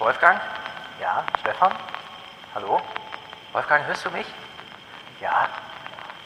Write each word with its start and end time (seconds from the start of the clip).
Wolfgang? 0.00 0.40
Ja, 0.98 1.24
Stefan? 1.40 1.74
Hallo? 2.54 2.80
Wolfgang, 3.52 3.86
hörst 3.86 4.02
du 4.06 4.10
mich? 4.10 4.26
Ja. 5.20 5.46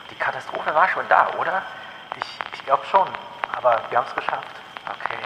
Die 0.08 0.14
Katastrophe 0.14 0.72
war 0.72 0.86
schon 0.88 1.08
da, 1.08 1.28
oder? 1.40 1.60
Ich, 2.16 2.38
ich 2.52 2.64
glaube 2.64 2.86
schon, 2.86 3.08
aber 3.52 3.82
wir 3.90 3.98
haben 3.98 4.06
es 4.06 4.14
geschafft. 4.14 4.46
Okay. 4.88 5.23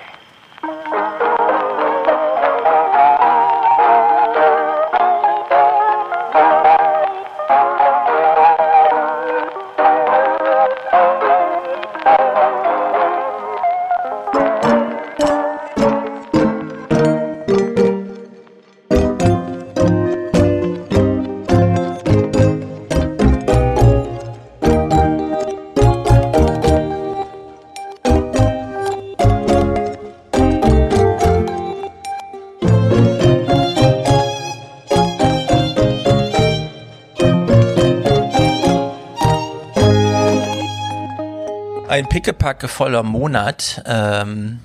Pickepacke 42.18 42.66
voller 42.66 43.04
Monat. 43.04 43.80
Ähm, 43.86 44.58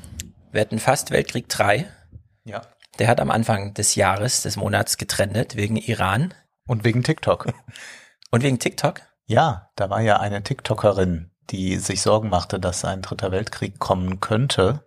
wir 0.52 0.62
hatten 0.62 0.80
fast 0.80 1.12
Weltkrieg 1.12 1.50
3. 1.50 1.88
Ja. 2.46 2.64
Der 2.98 3.08
hat 3.08 3.22
am 3.22 3.30
Anfang 3.30 3.76
des 3.76 3.94
Jahres, 3.94 4.42
des 4.42 4.56
Monats 4.56 4.98
getrennt 4.98 5.56
wegen 5.56 5.78
Iran 5.78 6.34
Und 6.66 6.84
wegen 6.84 7.04
TikTok. 7.04 7.54
und 8.32 8.42
wegen 8.42 8.58
TikTok. 8.58 9.02
Ja, 9.28 9.70
da 9.76 9.92
war 9.92 10.02
ja 10.02 10.20
eine 10.20 10.42
TikTokerin, 10.42 11.30
die 11.52 11.78
sich 11.78 12.02
Sorgen 12.02 12.30
machte, 12.30 12.60
dass 12.60 12.84
ein 12.86 13.04
dritter 13.04 13.32
Weltkrieg 13.32 13.78
kommen 13.78 14.20
könnte. 14.20 14.84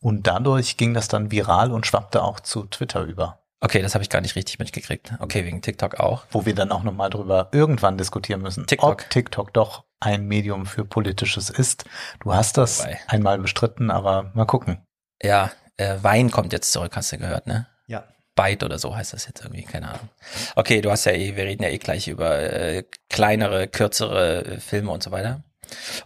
Und 0.00 0.26
dadurch 0.26 0.76
ging 0.76 0.94
das 0.94 1.06
dann 1.06 1.30
viral 1.30 1.70
und 1.70 1.86
schwappte 1.86 2.24
auch 2.24 2.40
zu 2.40 2.64
Twitter 2.64 3.02
über. 3.02 3.44
Okay, 3.60 3.80
das 3.80 3.94
habe 3.94 4.02
ich 4.02 4.10
gar 4.10 4.22
nicht 4.22 4.34
richtig 4.34 4.58
mitgekriegt. 4.58 5.12
Okay, 5.20 5.44
wegen 5.44 5.62
TikTok 5.62 6.00
auch. 6.00 6.24
Wo 6.32 6.46
wir 6.46 6.54
dann 6.56 6.72
auch 6.72 6.82
nochmal 6.82 7.10
drüber 7.10 7.48
irgendwann 7.52 7.96
diskutieren 7.96 8.42
müssen, 8.42 8.66
TikTok. 8.66 8.90
ob 8.90 9.10
TikTok 9.10 9.52
doch 9.52 9.84
ein 10.02 10.26
Medium 10.26 10.66
für 10.66 10.84
Politisches 10.84 11.48
ist. 11.50 11.84
Du 12.20 12.34
hast 12.34 12.58
das 12.58 12.80
Wobei. 12.80 12.98
einmal 13.06 13.38
bestritten, 13.38 13.90
aber 13.90 14.30
mal 14.34 14.46
gucken. 14.46 14.84
Ja, 15.22 15.52
äh, 15.76 15.96
Wein 16.02 16.30
kommt 16.30 16.52
jetzt 16.52 16.72
zurück, 16.72 16.96
hast 16.96 17.12
du 17.12 17.18
gehört, 17.18 17.46
ne? 17.46 17.66
Ja. 17.86 18.04
Byte 18.34 18.64
oder 18.64 18.78
so 18.78 18.96
heißt 18.96 19.12
das 19.12 19.26
jetzt 19.26 19.42
irgendwie, 19.42 19.62
keine 19.62 19.88
Ahnung. 19.88 20.08
Okay, 20.56 20.80
du 20.80 20.90
hast 20.90 21.04
ja 21.04 21.12
eh, 21.12 21.36
wir 21.36 21.44
reden 21.44 21.62
ja 21.62 21.68
eh 21.68 21.78
gleich 21.78 22.08
über 22.08 22.38
äh, 22.38 22.84
kleinere, 23.08 23.68
kürzere 23.68 24.44
äh, 24.44 24.60
Filme 24.60 24.90
und 24.90 25.02
so 25.02 25.10
weiter. 25.10 25.44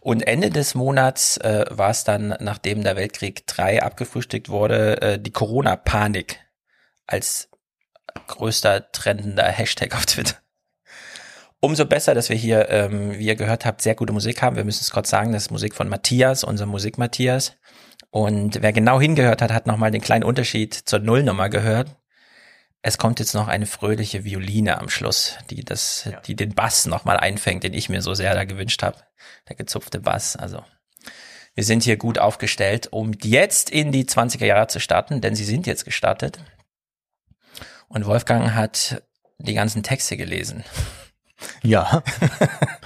Und 0.00 0.26
Ende 0.26 0.50
des 0.50 0.74
Monats 0.74 1.38
äh, 1.38 1.64
war 1.70 1.90
es 1.90 2.04
dann, 2.04 2.36
nachdem 2.40 2.84
der 2.84 2.96
Weltkrieg 2.96 3.46
3 3.46 3.82
abgefrühstückt 3.82 4.48
wurde, 4.48 5.00
äh, 5.00 5.18
die 5.18 5.32
Corona-Panik 5.32 6.40
als 7.06 7.48
größter 8.26 8.92
trendender 8.92 9.44
Hashtag 9.44 9.94
auf 9.94 10.06
Twitter. 10.06 10.36
Umso 11.66 11.84
besser, 11.84 12.14
dass 12.14 12.28
wir 12.28 12.36
hier, 12.36 12.70
ähm, 12.70 13.18
wie 13.18 13.26
ihr 13.26 13.34
gehört 13.34 13.64
habt, 13.66 13.82
sehr 13.82 13.96
gute 13.96 14.12
Musik 14.12 14.40
haben. 14.40 14.54
Wir 14.54 14.62
müssen 14.62 14.82
es 14.82 14.92
kurz 14.92 15.10
sagen, 15.10 15.32
das 15.32 15.46
ist 15.46 15.50
Musik 15.50 15.74
von 15.74 15.88
Matthias, 15.88 16.44
unser 16.44 16.64
Musik 16.64 16.96
Matthias. 16.96 17.56
Und 18.10 18.62
wer 18.62 18.72
genau 18.72 19.00
hingehört 19.00 19.42
hat, 19.42 19.50
hat 19.50 19.66
nochmal 19.66 19.90
den 19.90 20.00
kleinen 20.00 20.22
Unterschied 20.22 20.74
zur 20.74 21.00
Nullnummer 21.00 21.48
gehört. 21.48 21.96
Es 22.82 22.98
kommt 22.98 23.18
jetzt 23.18 23.34
noch 23.34 23.48
eine 23.48 23.66
fröhliche 23.66 24.22
Violine 24.22 24.78
am 24.78 24.88
Schluss, 24.88 25.38
die 25.50 25.64
das, 25.64 26.04
Ja. 26.04 26.20
die 26.20 26.36
den 26.36 26.54
Bass 26.54 26.86
nochmal 26.86 27.16
einfängt, 27.16 27.64
den 27.64 27.74
ich 27.74 27.88
mir 27.88 28.00
so 28.00 28.14
sehr 28.14 28.32
da 28.36 28.44
gewünscht 28.44 28.84
habe. 28.84 28.98
Der 29.48 29.56
gezupfte 29.56 29.98
Bass. 29.98 30.36
Also 30.36 30.62
wir 31.56 31.64
sind 31.64 31.82
hier 31.82 31.96
gut 31.96 32.20
aufgestellt, 32.20 32.86
um 32.92 33.10
jetzt 33.24 33.70
in 33.70 33.90
die 33.90 34.04
20er 34.04 34.46
Jahre 34.46 34.68
zu 34.68 34.78
starten, 34.78 35.20
denn 35.20 35.34
sie 35.34 35.44
sind 35.44 35.66
jetzt 35.66 35.84
gestartet. 35.84 36.38
Und 37.88 38.06
Wolfgang 38.06 38.54
hat 38.54 39.02
die 39.38 39.54
ganzen 39.54 39.82
Texte 39.82 40.16
gelesen. 40.16 40.62
Ja. 41.62 42.02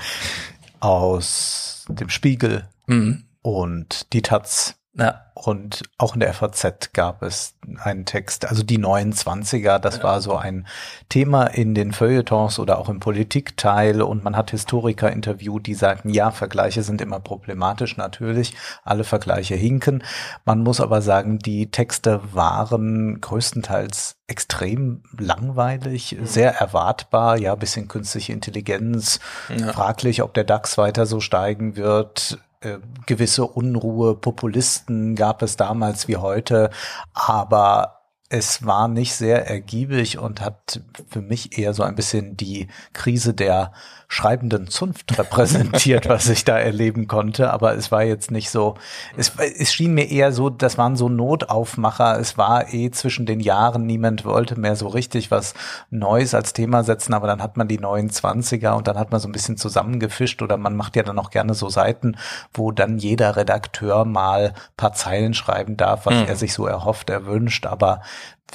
Aus 0.81 1.85
dem 1.89 2.09
Spiegel 2.09 2.69
Mhm. 2.87 3.25
und 3.43 4.13
die 4.13 4.23
Taz 4.23 4.75
Ja, 4.93 5.27
Und 5.35 5.85
auch 5.99 6.15
in 6.15 6.21
der 6.21 6.35
FAZ 6.35 6.93
gab 6.93 7.23
es 7.23 7.55
einen 7.83 8.07
Text, 8.07 8.49
also 8.49 8.65
die 8.65 8.79
29er, 8.79 9.79
das 9.79 10.03
war 10.03 10.21
so 10.21 10.37
ein 10.37 10.67
Thema 11.09 11.47
in 11.47 11.77
den 11.77 11.93
Feuilletons 11.93 12.59
oder 12.59 12.77
auch 12.79 12.89
im 12.89 12.99
Politikteil. 12.99 14.03
Und 14.03 14.25
man 14.25 14.37
hat 14.37 14.51
Historiker 14.51 15.13
interviewt, 15.13 15.67
die 15.69 15.75
sagten, 15.75 16.11
ja, 16.11 16.33
Vergleiche 16.33 16.83
sind 16.83 17.01
immer 17.01 17.21
problematisch, 17.21 17.97
natürlich, 17.97 18.55
alle 18.83 19.05
Vergleiche 19.05 19.55
hinken. 19.55 20.03
Man 20.45 20.61
muss 20.65 20.81
aber 20.81 21.03
sagen, 21.03 21.39
die 21.39 21.71
Texte 21.71 22.21
waren 22.35 23.21
größtenteils 23.21 24.17
extrem 24.27 25.05
langweilig, 25.17 26.17
sehr 26.23 26.57
erwartbar, 26.57 27.39
ja, 27.39 27.55
bisschen 27.55 27.87
künstliche 27.87 28.33
Intelligenz, 28.33 29.21
Ja. 29.49 29.73
fraglich, 29.73 30.23
ob 30.23 30.35
der 30.35 30.45
DAX 30.45 30.77
weiter 30.79 31.07
so 31.07 31.21
steigen 31.21 31.77
wird, 31.77 32.39
äh, 32.61 32.79
gewisse 33.07 33.47
Unruhe, 33.47 34.15
Populisten 34.15 35.15
gab 35.15 35.43
es 35.43 35.57
damals 35.57 36.09
wie 36.09 36.17
heute, 36.17 36.71
aber 37.15 38.01
es 38.29 38.65
war 38.65 38.87
nicht 38.87 39.15
sehr 39.15 39.49
ergiebig 39.49 40.19
und 40.19 40.41
hat 40.41 40.81
für 41.09 41.21
mich 41.21 41.59
eher 41.59 41.75
so 41.75 41.83
ein 41.83 41.97
bisschen 41.97 42.37
die 42.37 42.69
Krise 42.93 43.35
der 43.35 43.73
schreibenden 44.13 44.67
Zunft 44.67 45.17
repräsentiert, 45.17 46.09
was 46.09 46.29
ich 46.29 46.45
da 46.45 46.59
erleben 46.59 47.07
konnte. 47.07 47.53
Aber 47.53 47.77
es 47.77 47.93
war 47.93 48.03
jetzt 48.03 48.33
nicht 48.33 48.51
so, 48.51 48.75
es, 49.17 49.33
es 49.39 49.73
schien 49.73 49.95
mir 49.95 50.11
eher 50.11 50.33
so, 50.33 50.51
das 50.51 50.77
waren 50.79 50.97
so 50.97 51.09
Notaufmacher. 51.09 52.19
Es 52.19 52.37
war 52.37 52.75
eh 52.75 52.91
zwischen 52.91 53.25
den 53.25 53.39
Jahren, 53.39 53.87
niemand 53.87 54.25
wollte 54.25 54.59
mehr 54.59 54.75
so 54.75 54.89
richtig 54.89 55.31
was 55.31 55.55
Neues 55.91 56.35
als 56.35 56.53
Thema 56.53 56.83
setzen, 56.83 57.15
aber 57.15 57.29
dann 57.29 57.41
hat 57.41 57.57
man 57.57 57.69
die 57.69 57.79
neuen 57.79 58.11
Zwanziger 58.11 58.77
und 58.77 58.89
dann 58.89 58.99
hat 58.99 59.13
man 59.13 59.21
so 59.21 59.29
ein 59.29 59.33
bisschen 59.33 59.57
zusammengefischt 59.57 60.43
oder 60.43 60.57
man 60.57 60.75
macht 60.75 60.97
ja 60.97 61.05
dann 61.05 61.19
auch 61.21 61.31
gerne 61.31 61.55
so 61.55 61.69
Seiten, 61.69 62.17
wo 62.53 62.73
dann 62.73 62.99
jeder 62.99 63.37
Redakteur 63.37 64.05
mal 64.05 64.55
paar 64.77 64.93
Zeilen 64.93 65.35
schreiben 65.35 65.77
darf, 65.77 66.05
was 66.07 66.17
Mhm. 66.17 66.27
er 66.27 66.35
sich 66.35 66.53
so 66.53 66.67
erhofft, 66.67 67.11
erwünscht, 67.11 67.65
aber 67.65 68.01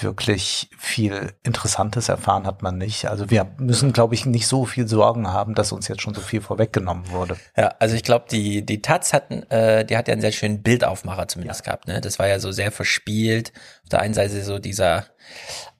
wirklich 0.04 0.70
viel 0.78 1.34
Interessantes 1.44 2.10
erfahren 2.10 2.46
hat 2.46 2.62
man 2.62 2.78
nicht. 2.78 3.06
Also 3.06 3.30
wir 3.30 3.46
müssen, 3.58 3.94
glaube 3.94 4.16
ich, 4.16 4.26
nicht 4.26 4.48
so 4.48 4.66
viel 4.66 4.88
Sorgen 4.88 5.28
haben, 5.28 5.56
dass 5.56 5.72
uns 5.72 5.88
jetzt 5.88 6.02
schon 6.02 6.14
so 6.14 6.22
viel 6.22 6.42
vorweggenommen 6.42 7.10
wurde. 7.12 7.38
Ja, 7.56 7.74
also 7.80 7.96
ich 7.96 8.04
glaube, 8.04 8.26
die, 8.30 8.66
die 8.66 8.82
Taz 8.82 9.14
hatten, 9.14 9.44
äh, 9.52 9.86
die 9.86 9.98
hat 9.98 10.08
ja 10.08 10.14
einen 10.14 10.22
sehr 10.22 10.32
schönen 10.32 10.62
Bildaufmacher 10.64 11.28
zumindest 11.28 11.64
gehabt, 11.64 11.88
ne? 11.88 12.02
Das 12.02 12.20
war 12.20 12.28
ja 12.28 12.40
so 12.40 12.52
sehr 12.52 12.72
verspielt. 12.72 13.54
Auf 13.84 13.90
der 13.90 14.00
einen 14.02 14.14
Seite 14.14 14.44
so 14.44 14.60
dieser 14.60 15.06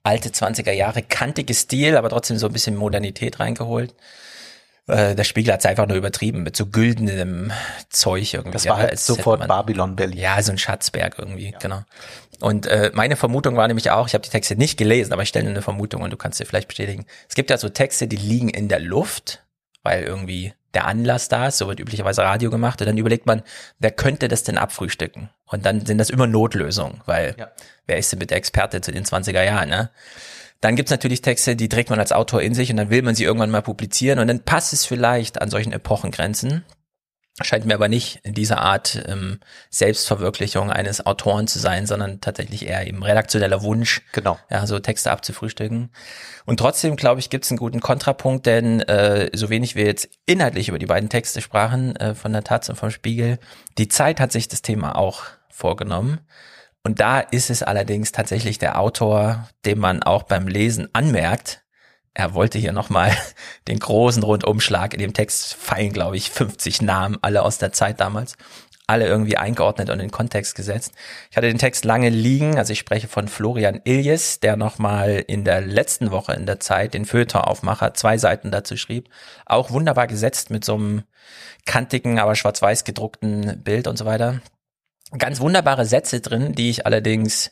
alte 0.04 0.30
20er 0.30 0.72
Jahre 0.72 1.02
kantige 1.02 1.54
Stil, 1.54 1.98
aber 1.98 2.10
trotzdem 2.10 2.38
so 2.38 2.48
ein 2.48 2.54
bisschen 2.54 2.76
Modernität 2.76 3.40
reingeholt. 3.40 3.96
Äh, 4.88 5.16
der 5.16 5.24
Spiegel 5.24 5.52
hat 5.52 5.62
es 5.62 5.66
einfach 5.66 5.88
nur 5.88 5.98
übertrieben 5.98 6.44
mit 6.44 6.56
so 6.56 6.68
güldenem 6.68 7.52
Zeug 7.90 8.36
irgendwie. 8.36 8.52
Das 8.52 8.66
war 8.66 8.76
Ja, 8.76 8.82
halt 8.82 8.92
hätte 8.92 9.02
sofort 9.02 9.48
Babylon 9.48 9.96
Berlin. 9.96 10.20
Ja, 10.20 10.40
so 10.44 10.52
ein 10.52 10.60
Schatzberg 10.60 11.18
irgendwie, 11.18 11.56
genau. 11.60 11.82
Und 12.42 12.68
äh, 12.68 12.92
meine 12.94 13.16
Vermutung 13.16 13.56
war 13.56 13.68
nämlich 13.68 13.92
auch, 13.92 14.08
ich 14.08 14.14
habe 14.14 14.24
die 14.24 14.30
Texte 14.30 14.56
nicht 14.56 14.78
gelesen, 14.78 15.14
aber 15.14 15.24
ich 15.24 15.30
stelle 15.30 15.50
eine 15.50 15.62
Vermutung 15.62 16.02
und 16.02 16.12
du 16.12 16.18
kannst 16.18 16.40
dir 16.40 16.46
vielleicht 16.46 16.68
bestätigen. 16.68 17.06
Es 17.30 17.36
gibt 17.36 17.50
ja 17.50 17.58
so 17.58 17.70
Texte, 17.70 18.08
die 18.08 18.18
liegen 18.18 18.50
in 18.50 18.68
der 18.68 18.80
Luft, 18.80 19.44
weil 19.84 20.04
irgendwie 20.04 20.54
der 20.74 20.86
Anlass 20.88 21.30
da 21.30 21.48
ist, 21.48 21.58
so 21.58 21.68
wird 21.68 21.80
üblicherweise 21.80 22.24
Radio 22.24 22.50
gemacht 22.50 22.82
und 22.82 22.88
dann 22.88 22.98
überlegt 22.98 23.26
man, 23.26 23.44
wer 23.80 23.92
könnte 23.92 24.28
das 24.28 24.44
denn 24.44 24.58
abfrühstücken? 24.58 25.30
Und 25.46 25.66
dann 25.66 25.86
sind 25.86 25.98
das 25.98 26.10
immer 26.10 26.28
Notlösungen, 26.28 27.02
weil 27.06 27.36
Ja. 27.38 27.52
wer 27.88 27.98
ist 27.98 28.12
denn 28.12 28.20
bitte 28.20 28.36
Experte 28.36 28.82
zu 28.82 28.92
den 28.92 29.06
20er 29.06 29.44
Jahren, 29.44 29.70
ne? 29.70 29.90
Dann 30.62 30.76
gibt's 30.76 30.92
natürlich 30.92 31.22
Texte, 31.22 31.56
die 31.56 31.70
trägt 31.70 31.90
man 31.90 32.00
als 32.00 32.12
Autor 32.12 32.42
in 32.42 32.54
sich 32.54 32.72
und 32.72 32.78
dann 32.78 32.90
will 32.90 33.04
man 33.04 33.14
sie 33.14 33.24
irgendwann 33.24 33.52
mal 33.52 33.62
publizieren 33.62 34.20
und 34.20 34.28
dann 34.28 34.40
passt 34.44 34.74
es 34.74 34.86
vielleicht 34.86 35.42
an 35.42 35.50
solchen 35.50 35.72
Epochengrenzen. 35.72 36.66
Scheint 37.42 37.66
mir 37.66 37.74
aber 37.74 37.90
nicht 37.90 38.22
in 38.24 38.34
dieser 38.34 38.60
Art 38.60 39.04
ähm, 39.08 39.42
Selbstverwirklichung 39.70 40.72
eines 40.72 41.06
Autoren 41.06 41.48
zu 41.48 41.60
sein, 41.60 41.86
sondern 41.86 42.22
tatsächlich 42.22 42.66
eher 42.66 42.88
eben 42.88 43.04
redaktioneller 43.04 43.62
Wunsch, 43.62 44.04
Genau. 44.14 44.40
ja, 44.50 44.66
so 44.66 44.80
Texte 44.80 45.12
abzufrühstücken. 45.12 45.92
Und 46.46 46.62
trotzdem, 46.62 46.96
glaube 46.96 47.20
ich, 47.20 47.30
gibt 47.30 47.44
es 47.44 47.52
einen 47.52 47.58
guten 47.58 47.82
Kontrapunkt, 47.82 48.46
denn 48.46 48.80
äh, 48.82 49.30
so 49.34 49.50
wenig 49.50 49.76
wir 49.76 49.86
jetzt 49.86 50.08
inhaltlich 50.26 50.70
über 50.70 50.80
die 50.80 50.86
beiden 50.86 51.10
Texte 51.10 51.42
sprachen, 51.42 51.98
äh, 51.98 52.16
von 52.16 52.32
der 52.32 52.46
Taz 52.46 52.70
und 52.70 52.78
vom 52.78 52.90
Spiegel, 52.90 53.40
die 53.78 53.90
Zeit 53.90 54.22
hat 54.22 54.32
sich 54.32 54.48
das 54.48 54.62
Thema 54.62 54.96
auch 54.96 55.24
vorgenommen. 55.50 56.22
Und 56.86 57.02
da 57.02 57.20
ist 57.20 57.50
es 57.50 57.64
allerdings 57.64 58.14
tatsächlich 58.14 58.60
der 58.60 58.80
Autor, 58.80 59.50
dem 59.66 59.80
man 59.80 60.04
auch 60.04 60.24
beim 60.24 60.48
Lesen 60.48 60.88
anmerkt, 60.94 61.65
er 62.16 62.34
wollte 62.34 62.58
hier 62.58 62.72
nochmal 62.72 63.16
den 63.68 63.78
großen 63.78 64.24
Rundumschlag. 64.24 64.94
In 64.94 65.00
dem 65.00 65.14
Text 65.14 65.54
fallen, 65.54 65.94
glaube 65.94 66.18
ich, 66.18 66.32
50 66.32 66.82
Namen, 66.82 67.18
alle 67.22 67.44
aus 67.44 67.60
der 67.60 67.72
Zeit 67.72 68.00
damals. 68.00 68.38
alle 68.88 69.08
irgendwie 69.08 69.36
eingeordnet 69.36 69.90
und 69.90 70.00
in 70.00 70.12
Kontext 70.12 70.54
gesetzt. 70.54 70.94
Ich 71.32 71.38
hatte 71.38 71.48
den 71.48 71.58
Text 71.58 71.86
lange 71.86 72.10
liegen, 72.10 72.60
also 72.60 72.72
ich 72.72 72.78
spreche 72.80 73.08
von 73.08 73.28
Florian 73.28 73.82
Iljes, 73.84 74.40
der 74.40 74.58
nochmal 74.58 75.24
in 75.28 75.44
der 75.44 75.62
letzten 75.62 76.12
Woche 76.12 76.34
in 76.34 76.46
der 76.46 76.60
Zeit 76.60 76.94
den 76.94 77.06
Feuilleton-Aufmacher 77.06 77.96
zwei 77.96 78.20
Seiten 78.20 78.52
dazu 78.52 78.78
schrieb. 78.78 79.10
Auch 79.48 79.72
wunderbar 79.72 80.06
gesetzt 80.06 80.52
mit 80.52 80.64
so 80.64 80.76
einem 80.76 81.04
kantigen, 81.66 82.20
aber 82.20 82.36
schwarz-weiß 82.36 82.84
gedruckten 82.84 83.64
Bild 83.64 83.88
und 83.88 83.98
so 83.98 84.06
weiter. 84.06 84.42
Ganz 85.18 85.40
wunderbare 85.40 85.86
Sätze 85.86 86.22
drin, 86.22 86.54
die 86.54 86.70
ich 86.70 86.86
allerdings 86.86 87.52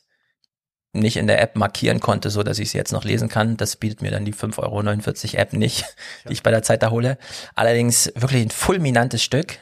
nicht 0.94 1.18
in 1.18 1.28
der 1.28 1.42
App 1.42 1.56
markieren 1.56 2.00
konnte, 2.00 2.30
so 2.30 2.44
dass 2.44 2.60
ich 2.60 2.70
sie 2.72 2.78
jetzt 2.78 2.94
noch 2.94 3.04
lesen 3.04 3.28
kann. 3.28 3.58
Das 3.58 3.76
bietet 3.76 4.02
mir 4.02 4.12
dann 4.12 4.26
die 4.26 4.34
5,49 4.34 4.60
Euro 5.34 5.42
App 5.42 5.54
nicht, 5.54 5.86
die 6.30 6.34
ich 6.34 6.44
bei 6.44 6.52
der 6.52 6.64
Zeit 6.64 6.84
da 6.84 6.92
hole. 6.92 7.18
Allerdings 7.56 8.12
wirklich 8.16 8.44
ein 8.44 8.52
fulminantes 8.52 9.24
Stück. 9.24 9.58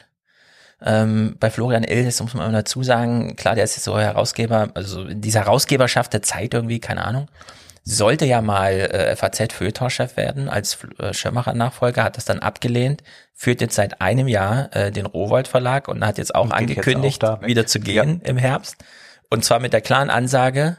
Ähm, 0.84 1.36
bei 1.40 1.50
Florian 1.50 1.84
Ildes 1.84 2.20
muss 2.20 2.34
man 2.34 2.52
dazu 2.52 2.82
sagen, 2.82 3.36
klar, 3.36 3.54
der 3.54 3.64
ist 3.64 3.76
jetzt 3.76 3.84
so 3.84 3.98
Herausgeber, 3.98 4.70
also 4.74 5.04
dieser 5.04 5.40
Herausgeberschaft 5.40 6.12
der 6.12 6.22
Zeit 6.22 6.54
irgendwie, 6.54 6.80
keine 6.80 7.04
Ahnung, 7.04 7.28
sollte 7.84 8.26
ja 8.26 8.42
mal 8.42 8.72
äh, 8.72 9.16
FAZ-Feuilleton-Chef 9.16 10.16
werden 10.16 10.48
als 10.48 10.78
äh, 10.98 11.12
Schirmacher-Nachfolger, 11.12 12.04
hat 12.04 12.16
das 12.16 12.24
dann 12.24 12.40
abgelehnt, 12.40 13.02
führt 13.32 13.60
jetzt 13.60 13.74
seit 13.74 14.00
einem 14.00 14.28
Jahr 14.28 14.74
äh, 14.74 14.92
den 14.92 15.06
Rowold 15.06 15.48
Verlag 15.48 15.88
und 15.88 16.04
hat 16.04 16.18
jetzt 16.18 16.34
auch 16.34 16.44
und 16.44 16.52
angekündigt, 16.52 17.22
jetzt 17.22 17.30
auch 17.30 17.42
wieder 17.42 17.66
zu 17.66 17.80
gehen 17.80 18.20
ja. 18.22 18.28
im 18.28 18.36
Herbst. 18.36 18.76
Und 19.30 19.44
zwar 19.44 19.60
mit 19.60 19.72
der 19.72 19.80
klaren 19.80 20.10
Ansage, 20.10 20.76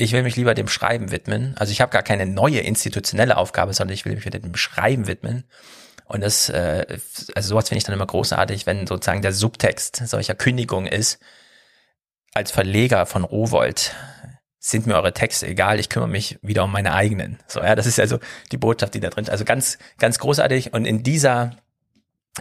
ich 0.00 0.12
will 0.12 0.22
mich 0.22 0.36
lieber 0.36 0.54
dem 0.54 0.68
Schreiben 0.68 1.10
widmen. 1.10 1.54
Also 1.58 1.72
ich 1.72 1.80
habe 1.80 1.92
gar 1.92 2.02
keine 2.02 2.26
neue 2.26 2.60
institutionelle 2.60 3.36
Aufgabe, 3.36 3.74
sondern 3.74 3.94
ich 3.94 4.04
will 4.04 4.14
mich 4.14 4.24
wieder 4.24 4.38
dem 4.38 4.56
Schreiben 4.56 5.06
widmen. 5.06 5.44
Und 6.06 6.22
das, 6.22 6.48
äh, 6.48 6.98
also 7.34 7.48
sowas 7.50 7.68
finde 7.68 7.78
ich 7.78 7.84
dann 7.84 7.94
immer 7.94 8.06
großartig, 8.06 8.66
wenn 8.66 8.86
sozusagen 8.86 9.22
der 9.22 9.32
Subtext 9.32 9.96
solcher 10.08 10.34
Kündigung 10.34 10.86
ist. 10.86 11.20
Als 12.32 12.50
Verleger 12.50 13.06
von 13.06 13.24
Rowold 13.24 13.94
sind 14.58 14.86
mir 14.86 14.94
eure 14.94 15.12
Texte 15.12 15.46
egal, 15.46 15.80
ich 15.80 15.88
kümmere 15.88 16.08
mich 16.08 16.38
wieder 16.42 16.64
um 16.64 16.72
meine 16.72 16.92
eigenen. 16.94 17.38
So, 17.46 17.60
ja, 17.60 17.74
das 17.74 17.86
ist 17.86 17.98
also 17.98 18.18
die 18.52 18.58
Botschaft, 18.58 18.94
die 18.94 19.00
da 19.00 19.10
drin 19.10 19.24
ist. 19.24 19.30
Also 19.30 19.44
ganz, 19.44 19.78
ganz 19.98 20.18
großartig. 20.18 20.72
Und 20.72 20.84
in 20.84 21.02
dieser 21.02 21.56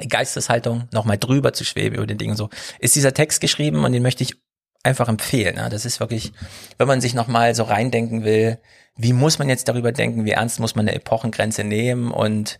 Geisteshaltung 0.07 0.87
nochmal 0.91 1.17
drüber 1.17 1.53
zu 1.53 1.65
schweben 1.65 1.95
über 1.95 2.07
den 2.07 2.17
Dingen 2.17 2.35
so, 2.35 2.49
ist 2.79 2.95
dieser 2.95 3.13
Text 3.13 3.41
geschrieben 3.41 3.83
und 3.83 3.91
den 3.91 4.03
möchte 4.03 4.23
ich 4.23 4.35
einfach 4.83 5.07
empfehlen. 5.07 5.57
Ja. 5.57 5.69
Das 5.69 5.85
ist 5.85 5.99
wirklich, 5.99 6.31
wenn 6.77 6.87
man 6.87 7.01
sich 7.01 7.13
nochmal 7.13 7.55
so 7.55 7.63
reindenken 7.63 8.23
will, 8.23 8.59
wie 8.95 9.13
muss 9.13 9.39
man 9.39 9.49
jetzt 9.49 9.67
darüber 9.67 9.91
denken, 9.91 10.25
wie 10.25 10.31
ernst 10.31 10.59
muss 10.59 10.75
man 10.75 10.87
eine 10.87 10.95
Epochengrenze 10.95 11.63
nehmen 11.63 12.11
und 12.11 12.59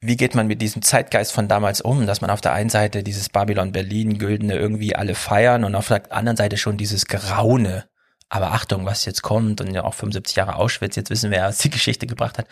wie 0.00 0.16
geht 0.16 0.34
man 0.34 0.48
mit 0.48 0.60
diesem 0.60 0.82
Zeitgeist 0.82 1.32
von 1.32 1.46
damals 1.46 1.80
um, 1.80 2.06
dass 2.06 2.20
man 2.20 2.30
auf 2.30 2.40
der 2.40 2.52
einen 2.52 2.70
Seite 2.70 3.04
dieses 3.04 3.28
Babylon 3.28 3.70
Berlin 3.70 4.18
Güldene 4.18 4.56
irgendwie 4.56 4.96
alle 4.96 5.14
feiern 5.14 5.62
und 5.62 5.76
auf 5.76 5.86
der 5.88 6.12
anderen 6.12 6.36
Seite 6.36 6.56
schon 6.56 6.76
dieses 6.76 7.06
Graune. 7.06 7.84
Aber 8.34 8.52
Achtung, 8.52 8.86
was 8.86 9.04
jetzt 9.04 9.20
kommt 9.20 9.60
und 9.60 9.74
ja 9.74 9.84
auch 9.84 9.92
75 9.92 10.36
Jahre 10.36 10.56
Auschwitz, 10.56 10.96
jetzt 10.96 11.10
wissen 11.10 11.30
wir, 11.30 11.42
was 11.42 11.58
die 11.58 11.68
Geschichte 11.70 12.06
gebracht 12.06 12.38
hat. 12.38 12.46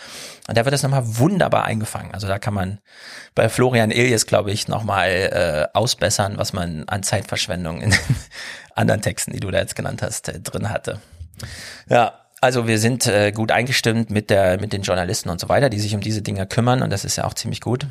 Und 0.46 0.58
da 0.58 0.66
wird 0.66 0.74
das 0.74 0.82
nochmal 0.82 1.04
wunderbar 1.06 1.64
eingefangen. 1.64 2.12
Also 2.12 2.26
da 2.28 2.38
kann 2.38 2.52
man 2.52 2.80
bei 3.34 3.48
Florian 3.48 3.90
Iljes, 3.90 4.26
glaube 4.26 4.50
ich, 4.50 4.68
nochmal 4.68 5.08
äh, 5.08 5.68
ausbessern, 5.72 6.36
was 6.36 6.52
man 6.52 6.86
an 6.86 7.02
Zeitverschwendung 7.02 7.80
in 7.80 7.94
anderen 8.74 9.00
Texten, 9.00 9.32
die 9.32 9.40
du 9.40 9.50
da 9.50 9.58
jetzt 9.58 9.74
genannt 9.74 10.02
hast, 10.02 10.28
äh, 10.28 10.38
drin 10.38 10.68
hatte. 10.68 11.00
Ja, 11.88 12.26
also 12.42 12.66
wir 12.66 12.78
sind 12.78 13.06
äh, 13.06 13.32
gut 13.32 13.50
eingestimmt 13.50 14.10
mit 14.10 14.28
der 14.28 14.60
mit 14.60 14.74
den 14.74 14.82
Journalisten 14.82 15.30
und 15.30 15.40
so 15.40 15.48
weiter, 15.48 15.70
die 15.70 15.80
sich 15.80 15.94
um 15.94 16.02
diese 16.02 16.20
Dinge 16.20 16.46
kümmern 16.46 16.82
und 16.82 16.90
das 16.90 17.06
ist 17.06 17.16
ja 17.16 17.24
auch 17.24 17.32
ziemlich 17.32 17.62
gut. 17.62 17.86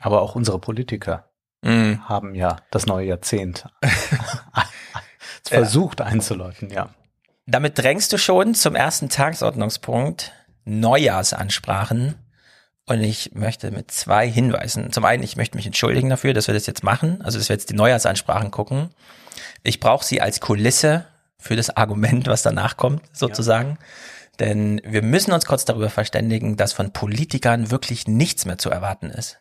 Aber 0.00 0.20
auch 0.22 0.34
unsere 0.34 0.58
Politiker 0.58 1.30
mm. 1.62 2.08
haben 2.08 2.34
ja 2.34 2.56
das 2.72 2.86
neue 2.86 3.06
Jahrzehnt 3.06 3.66
versucht 5.44 6.00
ja. 6.00 6.06
einzuläuten, 6.06 6.70
ja. 6.70 6.90
Damit 7.50 7.76
drängst 7.78 8.12
du 8.12 8.16
schon 8.16 8.54
zum 8.54 8.76
ersten 8.76 9.08
Tagesordnungspunkt 9.08 10.32
Neujahrsansprachen. 10.64 12.14
Und 12.86 13.00
ich 13.00 13.32
möchte 13.34 13.72
mit 13.72 13.90
zwei 13.90 14.28
Hinweisen. 14.30 14.92
Zum 14.92 15.04
einen, 15.04 15.24
ich 15.24 15.36
möchte 15.36 15.56
mich 15.56 15.66
entschuldigen 15.66 16.10
dafür, 16.10 16.32
dass 16.32 16.46
wir 16.46 16.54
das 16.54 16.66
jetzt 16.66 16.84
machen. 16.84 17.20
Also, 17.22 17.38
dass 17.38 17.48
wir 17.48 17.54
jetzt 17.54 17.70
die 17.70 17.74
Neujahrsansprachen 17.74 18.52
gucken. 18.52 18.90
Ich 19.64 19.80
brauche 19.80 20.04
sie 20.04 20.20
als 20.20 20.38
Kulisse 20.38 21.06
für 21.38 21.56
das 21.56 21.76
Argument, 21.76 22.28
was 22.28 22.42
danach 22.42 22.76
kommt, 22.76 23.02
sozusagen. 23.12 23.70
Ja. 23.70 23.86
Denn 24.38 24.80
wir 24.84 25.02
müssen 25.02 25.32
uns 25.32 25.44
kurz 25.44 25.64
darüber 25.64 25.90
verständigen, 25.90 26.56
dass 26.56 26.72
von 26.72 26.92
Politikern 26.92 27.72
wirklich 27.72 28.06
nichts 28.06 28.44
mehr 28.44 28.58
zu 28.58 28.70
erwarten 28.70 29.10
ist. 29.10 29.40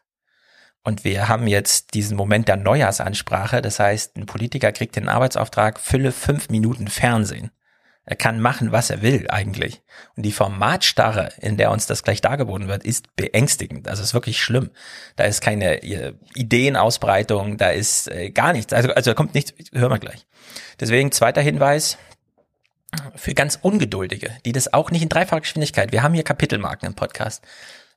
Und 0.83 1.03
wir 1.03 1.27
haben 1.27 1.45
jetzt 1.45 1.93
diesen 1.93 2.17
Moment 2.17 2.47
der 2.47 2.57
Neujahrsansprache. 2.57 3.61
Das 3.61 3.79
heißt, 3.79 4.17
ein 4.17 4.25
Politiker 4.25 4.71
kriegt 4.71 4.95
den 4.95 5.09
Arbeitsauftrag, 5.09 5.79
fülle 5.79 6.11
fünf 6.11 6.49
Minuten 6.49 6.87
Fernsehen. 6.87 7.51
Er 8.09 8.15
kann 8.15 8.41
machen, 8.41 8.71
was 8.71 8.89
er 8.89 9.03
will 9.03 9.27
eigentlich. 9.29 9.83
Und 10.15 10.23
die 10.23 10.31
Formatstarre, 10.31 11.29
in 11.41 11.57
der 11.57 11.69
uns 11.69 11.85
das 11.85 12.01
gleich 12.01 12.21
dargeboten 12.21 12.67
wird, 12.67 12.83
ist 12.83 13.15
beängstigend. 13.15 13.87
Also 13.87 14.01
ist 14.01 14.15
wirklich 14.15 14.41
schlimm. 14.41 14.71
Da 15.15 15.25
ist 15.25 15.41
keine 15.41 15.83
äh, 15.83 16.13
Ideenausbreitung, 16.33 17.57
da 17.57 17.69
ist 17.69 18.07
äh, 18.07 18.31
gar 18.31 18.51
nichts. 18.51 18.73
Also, 18.73 18.89
also 18.89 19.11
da 19.11 19.13
kommt 19.13 19.35
nichts, 19.35 19.53
hören 19.73 19.91
wir 19.91 19.99
gleich. 19.99 20.25
Deswegen 20.79 21.11
zweiter 21.11 21.41
Hinweis 21.41 21.99
für 23.13 23.35
ganz 23.35 23.59
Ungeduldige, 23.61 24.31
die 24.43 24.53
das 24.53 24.73
auch 24.73 24.89
nicht 24.89 25.03
in 25.03 25.09
Dreifachgeschwindigkeit. 25.09 25.91
Wir 25.91 26.01
haben 26.01 26.15
hier 26.15 26.23
Kapitelmarken 26.23 26.87
im 26.87 26.95
Podcast. 26.95 27.45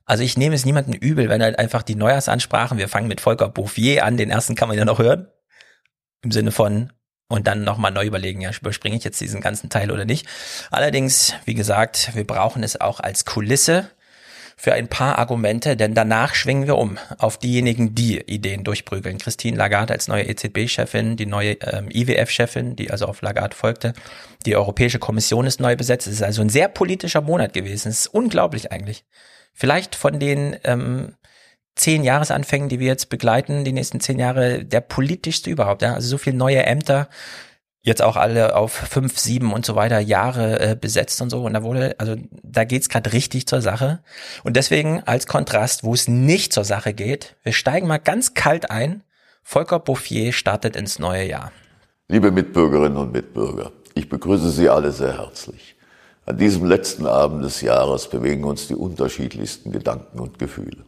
Also 0.05 0.21
ich 0.21 0.37
nehme 0.37 0.53
es 0.53 0.63
niemanden 0.63 0.93
übel, 0.93 1.27
wenn 1.27 1.41
halt 1.41 1.57
einfach 1.57 1.81
die 1.81 1.95
Neujahrsansprachen, 1.95 2.77
wir 2.77 2.87
fangen 2.87 3.07
mit 3.07 3.19
Volker 3.19 3.49
Bouffier 3.49 4.05
an, 4.05 4.15
den 4.15 4.29
ersten 4.29 4.53
kann 4.53 4.67
man 4.67 4.77
ja 4.77 4.85
noch 4.85 4.99
hören. 4.99 5.27
Im 6.21 6.29
Sinne 6.29 6.51
von, 6.51 6.93
und 7.27 7.47
dann 7.47 7.63
nochmal 7.63 7.91
neu 7.91 8.05
überlegen, 8.05 8.41
ja, 8.41 8.51
überspringe 8.51 8.95
ich 8.95 9.03
jetzt 9.03 9.19
diesen 9.21 9.41
ganzen 9.41 9.69
Teil 9.69 9.91
oder 9.91 10.05
nicht. 10.05 10.27
Allerdings, 10.71 11.33
wie 11.45 11.53
gesagt, 11.53 12.11
wir 12.13 12.25
brauchen 12.25 12.63
es 12.63 12.79
auch 12.79 12.99
als 12.99 13.25
Kulisse 13.25 13.89
für 14.55 14.73
ein 14.73 14.87
paar 14.87 15.19
Argumente, 15.19 15.75
denn 15.75 15.93
danach 15.93 16.35
schwingen 16.35 16.67
wir 16.67 16.77
um 16.77 16.97
auf 17.17 17.37
diejenigen, 17.37 17.95
die 17.95 18.19
Ideen 18.19 18.63
durchprügeln. 18.63 19.17
Christine 19.17 19.57
Lagarde 19.57 19.93
als 19.93 20.07
neue 20.07 20.23
EZB-Chefin, 20.23 21.17
die 21.17 21.25
neue 21.25 21.53
ähm, 21.61 21.89
IWF-Chefin, 21.91 22.75
die 22.75 22.91
also 22.91 23.07
auf 23.07 23.21
Lagarde 23.21 23.55
folgte. 23.55 23.93
Die 24.45 24.55
Europäische 24.55 24.99
Kommission 24.99 25.47
ist 25.47 25.59
neu 25.59 25.75
besetzt. 25.75 26.07
Es 26.07 26.13
ist 26.13 26.23
also 26.23 26.41
ein 26.41 26.49
sehr 26.49 26.67
politischer 26.67 27.21
Monat 27.21 27.53
gewesen. 27.53 27.89
Es 27.89 28.01
ist 28.01 28.07
unglaublich 28.07 28.71
eigentlich. 28.71 29.03
Vielleicht 29.53 29.95
von 29.95 30.19
den 30.19 30.55
ähm, 30.63 31.15
zehn 31.75 32.03
Jahresanfängen, 32.03 32.69
die 32.69 32.79
wir 32.79 32.87
jetzt 32.87 33.09
begleiten, 33.09 33.63
die 33.63 33.73
nächsten 33.73 33.99
zehn 33.99 34.19
Jahre, 34.19 34.63
der 34.63 34.81
politischste 34.81 35.49
überhaupt. 35.49 35.81
Ja? 35.81 35.93
Also 35.93 36.07
so 36.07 36.17
viele 36.17 36.37
neue 36.37 36.63
Ämter, 36.63 37.09
jetzt 37.81 38.01
auch 38.01 38.15
alle 38.15 38.55
auf 38.55 38.71
fünf, 38.71 39.19
sieben 39.19 39.53
und 39.53 39.65
so 39.65 39.75
weiter 39.75 39.99
Jahre 39.99 40.59
äh, 40.59 40.75
besetzt 40.79 41.21
und 41.21 41.29
so. 41.29 41.43
Und 41.43 41.53
da 41.53 41.63
wurde, 41.63 41.95
also 41.97 42.15
da 42.41 42.63
geht's 42.63 42.89
gerade 42.89 43.11
richtig 43.13 43.47
zur 43.47 43.61
Sache. 43.61 43.99
Und 44.43 44.55
deswegen 44.55 45.03
als 45.03 45.27
Kontrast, 45.27 45.83
wo 45.83 45.93
es 45.93 46.07
nicht 46.07 46.53
zur 46.53 46.63
Sache 46.63 46.93
geht, 46.93 47.35
wir 47.43 47.53
steigen 47.53 47.87
mal 47.87 47.97
ganz 47.97 48.33
kalt 48.33 48.71
ein. 48.71 49.03
Volker 49.43 49.79
Bouffier 49.79 50.31
startet 50.31 50.77
ins 50.77 50.99
neue 50.99 51.27
Jahr. 51.27 51.51
Liebe 52.07 52.31
Mitbürgerinnen 52.31 52.97
und 52.97 53.11
Mitbürger, 53.11 53.71
ich 53.93 54.07
begrüße 54.07 54.49
Sie 54.51 54.69
alle 54.69 54.91
sehr 54.91 55.17
herzlich. 55.17 55.75
An 56.25 56.37
diesem 56.37 56.65
letzten 56.65 57.05
Abend 57.05 57.43
des 57.43 57.59
Jahres 57.59 58.09
bewegen 58.09 58.45
uns 58.45 58.67
die 58.67 58.75
unterschiedlichsten 58.75 59.73
Gedanken 59.73 60.19
und 60.19 60.39
Gefühle. 60.39 60.85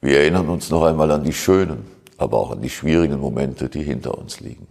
Wir 0.00 0.20
erinnern 0.20 0.48
uns 0.48 0.70
noch 0.70 0.84
einmal 0.84 1.10
an 1.10 1.24
die 1.24 1.32
schönen, 1.32 1.86
aber 2.18 2.38
auch 2.38 2.50
an 2.52 2.62
die 2.62 2.70
schwierigen 2.70 3.18
Momente, 3.18 3.68
die 3.68 3.82
hinter 3.82 4.16
uns 4.16 4.40
liegen. 4.40 4.66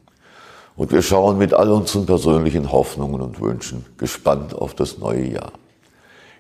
Und 0.76 0.92
wir 0.92 1.02
schauen 1.02 1.38
mit 1.38 1.54
all 1.54 1.72
unseren 1.72 2.06
persönlichen 2.06 2.72
Hoffnungen 2.72 3.22
und 3.22 3.40
Wünschen 3.40 3.86
gespannt 3.98 4.54
auf 4.54 4.74
das 4.74 4.98
neue 4.98 5.26
Jahr. 5.26 5.54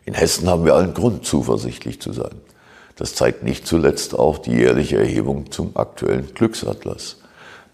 In 0.03 0.13
Hessen 0.13 0.49
haben 0.49 0.65
wir 0.65 0.75
allen 0.75 0.93
Grund, 0.93 1.25
zuversichtlich 1.25 2.01
zu 2.01 2.13
sein. 2.13 2.35
Das 2.95 3.15
zeigt 3.15 3.43
nicht 3.43 3.65
zuletzt 3.65 4.17
auch 4.17 4.37
die 4.37 4.51
jährliche 4.51 4.97
Erhebung 4.97 5.51
zum 5.51 5.75
aktuellen 5.75 6.33
Glücksatlas. 6.33 7.17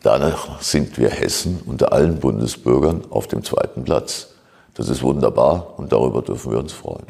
Danach 0.02 0.62
sind 0.62 0.98
wir 0.98 1.10
Hessen 1.10 1.62
unter 1.66 1.94
allen 1.94 2.20
Bundesbürgern 2.20 3.04
auf 3.12 3.28
dem 3.28 3.44
zweiten 3.44 3.84
Platz. 3.84 4.30
Das 4.74 4.90
ist 4.90 5.04
wunderbar 5.04 5.78
und 5.78 5.92
darüber 5.92 6.22
dürfen 6.22 6.52
wir 6.52 6.60
uns 6.60 6.74
freuen. 6.74 7.06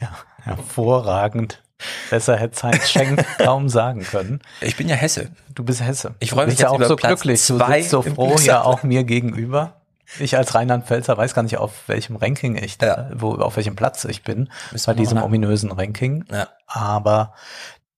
Ja, 0.00 0.10
hervorragend. 0.42 1.62
Besser 2.10 2.36
hätte 2.36 2.62
Heinz 2.62 2.88
Schenk 2.88 3.24
kaum 3.38 3.68
sagen 3.68 4.02
können. 4.02 4.40
Ich 4.60 4.76
bin 4.76 4.88
ja 4.88 4.96
Hesse. 4.96 5.30
Du 5.54 5.64
bist 5.64 5.82
Hesse. 5.82 6.14
Ich 6.20 6.30
freue 6.30 6.46
mich 6.46 6.58
ja 6.58 6.70
auch 6.70 6.82
so 6.82 6.96
Platz 6.96 7.20
glücklich. 7.20 7.46
Du 7.46 7.58
sitzt 7.58 7.90
so 7.90 8.02
froh 8.02 8.36
ja 8.42 8.62
auch 8.62 8.82
mir 8.82 9.04
gegenüber. 9.04 9.80
Ich 10.20 10.36
als 10.36 10.54
Rheinland-Pfälzer 10.54 11.16
weiß 11.16 11.34
gar 11.34 11.42
nicht, 11.42 11.58
auf 11.58 11.88
welchem 11.88 12.16
Ranking 12.16 12.56
ich, 12.56 12.78
ja. 12.80 13.10
wo, 13.14 13.34
auf 13.34 13.56
welchem 13.56 13.74
Platz 13.74 14.04
ich 14.04 14.22
bin 14.22 14.50
Müssen 14.70 14.86
bei 14.86 14.94
diesem 14.94 15.20
ominösen 15.20 15.72
Ranking. 15.72 16.24
Ja. 16.30 16.48
Aber 16.66 17.34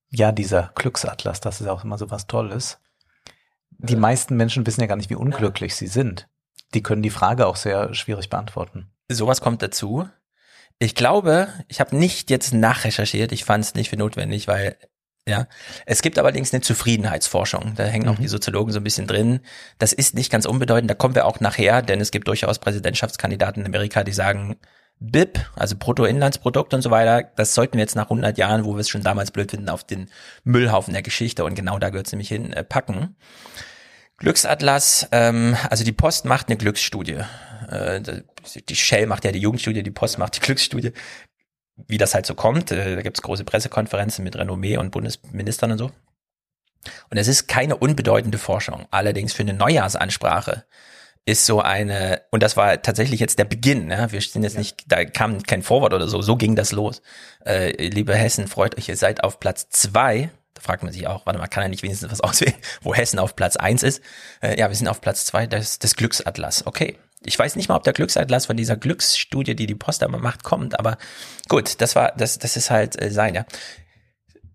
ja, 0.08 0.32
dieser 0.32 0.70
Glücksatlas, 0.74 1.40
das 1.40 1.60
ist 1.60 1.68
auch 1.68 1.84
immer 1.84 1.98
so 1.98 2.10
was 2.10 2.26
Tolles. 2.26 2.78
Die 3.70 3.92
ja. 3.92 3.98
meisten 3.98 4.36
Menschen 4.36 4.66
wissen 4.66 4.80
ja 4.80 4.86
gar 4.86 4.96
nicht, 4.96 5.10
wie 5.10 5.16
unglücklich 5.16 5.76
sie 5.76 5.86
sind. 5.86 6.28
Die 6.74 6.82
können 6.82 7.02
die 7.02 7.10
Frage 7.10 7.46
auch 7.46 7.56
sehr 7.56 7.94
schwierig 7.94 8.30
beantworten. 8.30 8.90
Sowas 9.08 9.40
kommt 9.40 9.62
dazu. 9.62 10.08
Ich 10.78 10.94
glaube, 10.94 11.48
ich 11.68 11.80
habe 11.80 11.96
nicht 11.96 12.30
jetzt 12.30 12.52
nachrecherchiert, 12.54 13.32
ich 13.32 13.44
fand 13.44 13.64
es 13.64 13.74
nicht 13.74 13.90
für 13.90 13.96
notwendig, 13.96 14.46
weil 14.48 14.76
Ja, 15.26 15.46
es 15.84 16.00
gibt 16.02 16.18
allerdings 16.18 16.54
eine 16.54 16.62
Zufriedenheitsforschung. 16.62 17.74
Da 17.76 17.84
hängen 17.84 18.08
auch 18.08 18.16
die 18.16 18.28
Soziologen 18.28 18.72
so 18.72 18.80
ein 18.80 18.84
bisschen 18.84 19.06
drin. 19.06 19.40
Das 19.78 19.92
ist 19.92 20.14
nicht 20.14 20.32
ganz 20.32 20.46
unbedeutend. 20.46 20.90
Da 20.90 20.94
kommen 20.94 21.14
wir 21.14 21.26
auch 21.26 21.40
nachher, 21.40 21.82
denn 21.82 22.00
es 22.00 22.10
gibt 22.10 22.28
durchaus 22.28 22.58
Präsidentschaftskandidaten 22.58 23.62
in 23.62 23.66
Amerika, 23.66 24.04
die 24.04 24.12
sagen, 24.14 24.56
BIP, 25.00 25.38
also 25.54 25.76
Bruttoinlandsprodukt 25.78 26.74
und 26.74 26.82
so 26.82 26.90
weiter, 26.90 27.22
das 27.36 27.54
sollten 27.54 27.74
wir 27.74 27.80
jetzt 27.82 27.94
nach 27.94 28.06
100 28.10 28.38
Jahren, 28.38 28.64
wo 28.64 28.74
wir 28.74 28.80
es 28.80 28.88
schon 28.88 29.02
damals 29.02 29.30
blöd 29.30 29.50
finden, 29.50 29.68
auf 29.68 29.84
den 29.84 30.10
Müllhaufen 30.44 30.92
der 30.92 31.02
Geschichte 31.02 31.44
und 31.44 31.54
genau 31.54 31.78
da 31.78 31.90
gehört 31.90 32.06
es 32.06 32.12
nämlich 32.12 32.28
hin, 32.28 32.52
äh, 32.52 32.64
packen. 32.64 33.16
Glücksatlas, 34.16 35.08
ähm, 35.12 35.56
also 35.70 35.84
die 35.84 35.92
Post 35.92 36.24
macht 36.24 36.48
eine 36.48 36.56
Glücksstudie. 36.56 37.20
Äh, 37.68 38.02
die 38.68 38.76
Shell 38.76 39.06
macht 39.06 39.24
ja 39.24 39.32
die 39.32 39.40
Jugendstudie, 39.40 39.82
die 39.82 39.90
Post 39.90 40.18
macht 40.18 40.36
die 40.36 40.40
Glücksstudie 40.40 40.92
wie 41.86 41.98
das 41.98 42.14
halt 42.14 42.26
so 42.26 42.34
kommt. 42.34 42.70
Äh, 42.70 42.96
da 42.96 43.02
gibt's 43.02 43.22
große 43.22 43.44
Pressekonferenzen 43.44 44.24
mit 44.24 44.36
Renommee 44.36 44.76
und 44.76 44.90
Bundesministern 44.90 45.72
und 45.72 45.78
so. 45.78 45.90
Und 47.10 47.18
es 47.18 47.28
ist 47.28 47.48
keine 47.48 47.76
unbedeutende 47.76 48.38
Forschung. 48.38 48.86
Allerdings 48.90 49.32
für 49.32 49.42
eine 49.42 49.54
Neujahrsansprache 49.54 50.64
ist 51.24 51.44
so 51.44 51.60
eine, 51.60 52.22
und 52.30 52.42
das 52.42 52.56
war 52.56 52.80
tatsächlich 52.80 53.20
jetzt 53.20 53.38
der 53.38 53.44
Beginn, 53.44 53.90
ja, 53.90 54.10
wir 54.10 54.20
sind 54.20 54.44
jetzt 54.44 54.54
ja. 54.54 54.60
nicht, 54.60 54.84
da 54.86 55.04
kam 55.04 55.42
kein 55.42 55.62
Vorwort 55.62 55.92
oder 55.92 56.08
so, 56.08 56.22
so 56.22 56.36
ging 56.36 56.56
das 56.56 56.72
los. 56.72 57.02
Äh, 57.44 57.88
liebe 57.88 58.14
Hessen, 58.14 58.48
freut 58.48 58.78
euch, 58.78 58.88
ihr 58.88 58.96
seid 58.96 59.22
auf 59.22 59.38
Platz 59.38 59.68
zwei. 59.68 60.30
Da 60.54 60.62
fragt 60.62 60.82
man 60.82 60.92
sich 60.92 61.06
auch, 61.06 61.26
warte 61.26 61.38
mal, 61.38 61.46
kann 61.46 61.62
er 61.62 61.68
nicht 61.68 61.82
wenigstens 61.82 62.10
was 62.10 62.20
auswählen, 62.22 62.54
wo 62.80 62.94
Hessen 62.94 63.18
auf 63.18 63.36
Platz 63.36 63.56
eins 63.56 63.82
ist? 63.82 64.02
Äh, 64.40 64.58
ja, 64.58 64.68
wir 64.68 64.76
sind 64.76 64.88
auf 64.88 65.02
Platz 65.02 65.26
zwei 65.26 65.46
des, 65.46 65.78
des 65.78 65.96
Glücksatlas. 65.96 66.66
Okay, 66.66 66.96
ich 67.24 67.38
weiß 67.38 67.56
nicht 67.56 67.68
mal, 67.68 67.76
ob 67.76 67.84
der 67.84 67.92
Glücksatlas 67.92 68.46
von 68.46 68.56
dieser 68.56 68.76
Glücksstudie, 68.76 69.56
die 69.56 69.66
die 69.66 69.74
Post 69.74 70.02
immer 70.02 70.18
macht, 70.18 70.44
kommt, 70.44 70.78
aber 70.78 70.98
gut, 71.48 71.80
das 71.80 71.96
war, 71.96 72.12
das, 72.16 72.38
das 72.38 72.56
ist 72.56 72.70
halt 72.70 73.00
äh, 73.00 73.10
sein, 73.10 73.34
ja. 73.34 73.44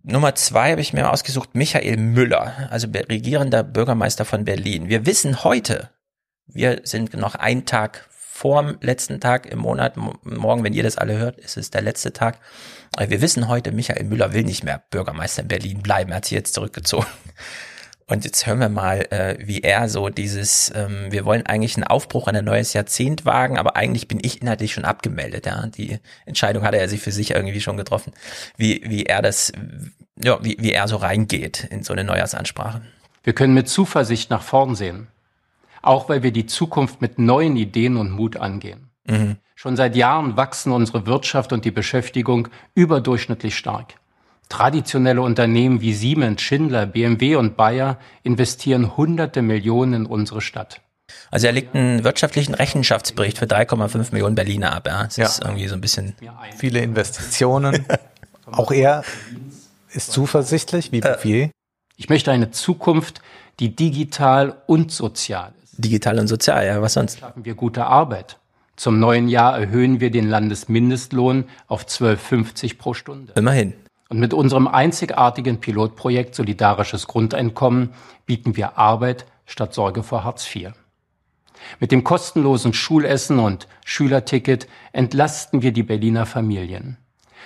Nummer 0.06 0.36
zwei 0.36 0.72
habe 0.72 0.82
ich 0.82 0.92
mir 0.92 1.10
ausgesucht, 1.10 1.56
Michael 1.56 1.96
Müller, 1.96 2.68
also 2.70 2.88
regierender 2.88 3.64
Bürgermeister 3.64 4.26
von 4.26 4.44
Berlin. 4.44 4.90
Wir 4.90 5.06
wissen 5.06 5.46
heute, 5.46 5.92
wir 6.46 6.82
sind 6.84 7.14
noch 7.14 7.36
einen 7.36 7.66
Tag 7.66 8.10
vorm 8.10 8.78
letzten 8.82 9.22
Tag 9.22 9.46
im 9.46 9.60
Monat. 9.60 9.96
Morgen, 9.96 10.64
wenn 10.64 10.74
ihr 10.74 10.84
das 10.84 10.98
alle 10.98 11.18
hört, 11.18 11.38
ist 11.38 11.56
es 11.56 11.70
der 11.70 11.82
letzte 11.82 12.12
Tag. 12.12 12.40
Äh, 12.98 13.10
wir 13.10 13.22
wissen 13.22 13.48
heute, 13.48 13.72
Michael 13.72 14.04
Müller 14.04 14.34
will 14.34 14.44
nicht 14.44 14.64
mehr 14.64 14.84
Bürgermeister 14.90 15.44
in 15.44 15.48
Berlin 15.48 15.82
bleiben. 15.82 16.12
Er 16.12 16.18
hat 16.18 16.26
sich 16.26 16.36
jetzt 16.36 16.54
zurückgezogen. 16.54 17.08
Und 18.14 18.26
jetzt 18.26 18.46
hören 18.46 18.60
wir 18.60 18.70
mal, 18.70 19.08
äh, 19.10 19.38
wie 19.40 19.62
er 19.62 19.90
so 19.90 20.10
dieses, 20.10 20.72
ähm, 20.76 21.08
wir 21.10 21.26
wollen 21.26 21.48
eigentlich 21.48 21.78
einen 21.78 21.84
Aufbruch 21.84 22.28
an 22.28 22.36
ein 22.36 22.46
neues 22.46 22.74
Jahrzehnt 22.74 23.26
wagen, 23.26 23.58
aber 23.58 23.76
eigentlich 23.76 24.08
bin 24.08 24.20
ich 24.22 24.40
inhaltlich 24.40 24.72
schon 24.72 24.86
abgemeldet. 24.86 25.48
Ja, 25.48 25.66
die 25.66 25.98
Entscheidung 26.28 26.64
hat 26.64 26.76
er 26.76 26.88
sich 26.88 27.02
für 27.02 27.12
sich 27.12 27.32
irgendwie 27.32 27.60
schon 27.60 27.76
getroffen, 27.76 28.14
wie 28.56 28.84
wie 28.86 29.08
er 29.08 29.24
das, 29.24 29.52
ja, 30.24 30.38
wie 30.44 30.58
wie 30.60 30.74
er 30.74 30.88
so 30.88 30.98
reingeht 30.98 31.68
in 31.72 31.82
so 31.82 31.92
eine 31.92 32.04
Neujahrsansprache. 32.04 32.84
Wir 33.24 33.34
können 33.34 33.56
mit 33.56 33.68
Zuversicht 33.68 34.30
nach 34.30 34.44
vorn 34.44 34.76
sehen, 34.76 35.08
auch 35.82 36.08
weil 36.08 36.22
wir 36.22 36.32
die 36.32 36.46
Zukunft 36.46 37.02
mit 37.02 37.18
neuen 37.18 37.58
Ideen 37.58 37.98
und 37.98 38.12
Mut 38.12 38.38
angehen. 38.38 38.92
Mhm. 39.08 39.38
Schon 39.56 39.76
seit 39.76 39.96
Jahren 39.96 40.38
wachsen 40.38 40.72
unsere 40.72 41.08
Wirtschaft 41.08 41.52
und 41.52 41.66
die 41.66 41.72
Beschäftigung 41.72 42.50
überdurchschnittlich 42.76 43.58
stark. 43.58 43.96
Traditionelle 44.50 45.22
Unternehmen 45.22 45.82
wie 45.82 45.94
Siemens, 45.94 46.42
Schindler, 46.42 46.86
BMW 46.86 47.36
und 47.36 47.58
Bayer 47.58 47.98
investieren 48.24 48.96
hunderte 48.98 49.42
Millionen 49.42 49.94
in 49.94 50.06
unsere 50.06 50.42
Stadt. 50.42 50.82
Also 51.32 51.48
er 51.48 51.54
legt 51.54 51.76
einen 51.76 52.04
wirtschaftlichen 52.04 52.54
Rechenschaftsbericht 52.54 53.38
für 53.38 53.46
3,5 53.46 54.12
Millionen 54.12 54.36
Berliner 54.36 54.74
ab. 54.74 54.88
Ja, 54.88 55.04
das 55.04 55.18
ja. 55.18 55.26
ist 55.26 55.44
irgendwie 55.44 55.68
so 55.68 55.76
ein 55.76 55.82
bisschen 55.82 56.16
viele 56.58 56.80
Investitionen. 56.80 57.86
Auch 58.46 58.72
er 58.72 59.04
ist 59.92 60.12
zuversichtlich, 60.12 60.92
wie 60.92 61.02
Bouffier. 61.02 61.50
Ich 61.98 62.10
möchte 62.10 62.32
eine 62.32 62.52
Zukunft, 62.52 63.22
die 63.60 63.76
digital 63.76 64.62
und 64.66 64.92
sozial 64.92 65.54
ist. 65.64 65.74
Digital 65.78 66.20
und 66.20 66.28
sozial, 66.28 66.66
ja, 66.66 66.82
was 66.82 66.94
sonst? 66.94 67.20
Schaffen 67.20 67.46
wir 67.46 67.56
gute 67.56 67.86
Arbeit. 67.86 68.38
Zum 68.76 69.00
neuen 69.00 69.28
Jahr 69.28 69.58
erhöhen 69.58 70.00
wir 70.00 70.10
den 70.10 70.28
Landesmindestlohn 70.28 71.46
auf 71.68 71.86
12,50 71.86 72.78
pro 72.78 72.94
Stunde. 72.94 73.34
Immerhin. 73.36 73.74
Und 74.14 74.20
mit 74.20 74.36
unserem 74.36 74.68
einzigartigen 74.68 75.60
Pilotprojekt 75.60 76.36
Solidarisches 76.36 77.08
Grundeinkommen 77.08 77.96
bieten 78.28 78.56
wir 78.56 78.78
Arbeit 78.78 79.26
statt 79.48 79.74
Sorge 79.74 80.04
vor 80.04 80.24
Hartz 80.24 80.48
IV. 80.56 80.74
Mit 81.80 81.92
dem 81.92 82.04
kostenlosen 82.04 82.74
Schulessen 82.74 83.40
und 83.40 83.68
Schülerticket 83.84 84.68
entlasten 84.92 85.64
wir 85.64 85.72
die 85.72 85.82
Berliner 85.82 86.28
Familien. 86.28 86.98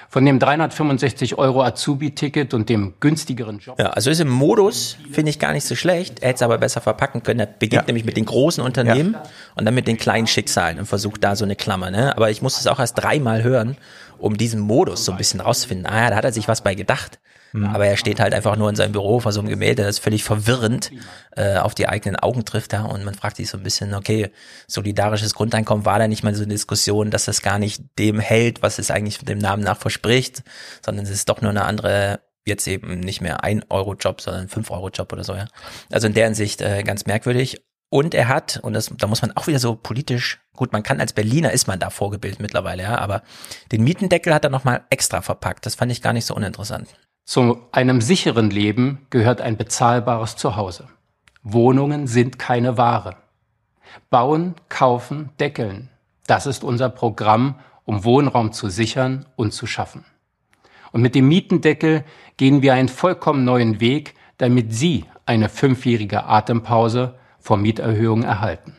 Von 0.10 0.26
dem 0.26 0.40
365 0.40 1.38
Euro 1.38 1.64
Azubi-Ticket 1.64 2.54
und 2.54 2.68
dem 2.68 2.96
günstigeren 3.00 3.60
Job. 3.60 3.80
Ja, 3.80 3.92
also 3.92 4.10
ist 4.10 4.20
im 4.20 4.30
Modus, 4.30 4.98
finde 5.12 5.30
ich 5.30 5.40
gar 5.40 5.54
nicht 5.54 5.66
so 5.66 5.76
schlecht. 5.76 6.20
Er 6.20 6.30
hätte 6.30 6.36
es 6.38 6.42
aber 6.42 6.58
besser 6.58 6.82
verpacken 6.82 7.24
können. 7.24 7.42
Er 7.42 7.46
beginnt 7.46 7.84
ja. 7.84 7.88
nämlich 7.88 8.06
mit 8.06 8.18
den 8.18 8.26
großen 8.26 8.64
Unternehmen 8.64 9.14
ja. 9.14 9.24
und 9.56 9.66
dann 9.66 9.74
mit 9.74 9.88
den 9.88 9.98
kleinen 9.98 10.28
Schicksalen 10.28 10.80
und 10.80 10.86
versucht 10.86 11.24
da 11.24 11.36
so 11.36 11.46
eine 11.46 11.56
Klammer. 11.56 11.92
Ne? 11.92 12.16
Aber 12.16 12.30
ich 12.30 12.42
muss 12.42 12.60
es 12.60 12.68
auch 12.68 12.80
erst 12.80 12.98
dreimal 13.02 13.44
hören, 13.44 13.78
um 14.20 14.38
diesen 14.38 14.60
Modus 14.60 15.06
so 15.06 15.12
ein 15.12 15.18
bisschen 15.18 15.42
rauszufinden. 15.42 15.86
Ah 15.86 16.04
ja, 16.04 16.10
da 16.10 16.16
hat 16.16 16.26
er 16.26 16.32
sich 16.32 16.48
was 16.48 16.62
bei 16.62 16.76
gedacht. 16.76 17.20
Mhm. 17.54 17.66
Aber 17.66 17.86
er 17.86 17.98
steht 17.98 18.20
halt 18.20 18.34
einfach 18.34 18.56
nur 18.56 18.70
in 18.70 18.76
seinem 18.76 18.92
Büro 18.92 19.20
vor 19.20 19.32
so 19.32 19.40
einem 19.40 19.50
Gemälde, 19.50 19.84
das 19.84 20.00
völlig 20.00 20.24
verwirrend 20.24 20.92
äh, 21.36 21.58
auf 21.58 21.76
die 21.76 21.88
eigenen 21.88 22.18
Augen 22.18 22.46
trifft 22.46 22.74
da 22.74 22.84
und 22.84 23.04
man 23.06 23.14
fragt 23.14 23.38
sich 23.38 23.50
so 23.50 23.58
ein 23.58 23.64
bisschen, 23.64 23.94
okay, 23.94 24.32
solidarisches 24.68 25.34
Grundeinkommen 25.34 25.86
war 25.86 26.00
da 26.00 26.08
nicht 26.08 26.24
mal 26.24 26.36
so 26.36 26.44
eine 26.44 26.54
Diskussion, 26.54 27.10
dass 27.10 27.26
das 27.26 27.42
gar 27.42 27.60
nicht 27.60 27.82
dem 27.98 28.20
hält, 28.20 28.62
was 28.62 28.80
es 28.80 28.92
eigentlich 28.92 29.20
dem 29.20 29.38
Namen 29.38 29.64
nach 29.64 29.78
verspricht, 29.78 30.44
sondern 30.86 31.06
es 31.06 31.12
ist 31.12 31.30
doch 31.30 31.42
nur 31.42 31.52
eine 31.52 31.64
andere 31.64 32.20
jetzt 32.46 32.68
eben 32.68 33.02
nicht 33.02 33.22
mehr 33.22 33.44
ein 33.44 33.64
Euro 33.70 33.94
Job, 33.96 34.22
sondern 34.22 34.48
fünf 34.48 34.72
Euro 34.72 34.90
Job 34.90 35.12
oder 35.12 35.24
so, 35.24 35.36
ja. 35.36 35.48
Also 35.92 36.08
in 36.08 36.14
der 36.14 36.26
Hinsicht 36.26 36.62
äh, 36.62 36.82
ganz 36.84 37.06
merkwürdig. 37.06 37.62
Und 37.90 38.14
er 38.14 38.28
hat, 38.28 38.60
und 38.64 38.74
das, 38.74 38.92
da 38.98 39.08
muss 39.08 39.22
man 39.22 39.32
auch 39.36 39.48
wieder 39.48 39.60
so 39.60 39.76
politisch, 39.76 40.42
gut, 40.56 40.74
man 40.74 40.84
kann 40.84 41.00
als 41.00 41.14
Berliner 41.14 41.52
ist 41.52 41.68
man 41.68 41.80
da 41.80 41.90
vorgebildet 41.90 42.42
mittlerweile, 42.42 42.84
ja, 42.84 42.98
aber 42.98 43.24
den 43.72 43.84
Mietendeckel 43.84 44.34
hat 44.34 44.44
er 44.44 44.50
nochmal 44.50 44.84
extra 44.90 45.22
verpackt. 45.22 45.66
Das 45.66 45.76
fand 45.76 45.92
ich 45.92 46.02
gar 46.02 46.14
nicht 46.14 46.26
so 46.26 46.36
uninteressant. 46.36 46.90
Zu 47.24 47.62
einem 47.72 48.02
sicheren 48.02 48.50
Leben 48.50 49.06
gehört 49.10 49.42
ein 49.42 49.58
bezahlbares 49.58 50.36
Zuhause. 50.36 50.88
Wohnungen 51.44 52.08
sind 52.08 52.40
keine 52.40 52.78
Ware. 52.78 53.16
Bauen, 54.10 54.56
kaufen, 54.68 55.30
deckeln. 55.40 55.90
Das 56.26 56.46
ist 56.46 56.64
unser 56.64 56.90
Programm, 56.90 57.60
um 57.86 58.04
Wohnraum 58.04 58.52
zu 58.52 58.70
sichern 58.70 59.26
und 59.38 59.54
zu 59.54 59.66
schaffen. 59.66 60.06
Und 60.92 61.02
mit 61.02 61.16
dem 61.16 61.28
Mietendeckel 61.28 62.04
gehen 62.36 62.62
wir 62.62 62.74
einen 62.74 62.90
vollkommen 62.90 63.46
neuen 63.46 63.80
Weg, 63.80 64.16
damit 64.38 64.74
Sie 64.74 65.06
eine 65.26 65.50
fünfjährige 65.50 66.26
Atempause 66.26 67.16
vor 67.48 67.56
Mieterhöhungen 67.56 68.26
erhalten. 68.26 68.76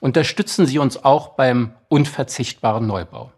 Unterstützen 0.00 0.66
Sie 0.66 0.80
uns 0.80 1.04
auch 1.04 1.36
beim 1.36 1.74
unverzichtbaren 1.88 2.84
Neubau. 2.88 3.30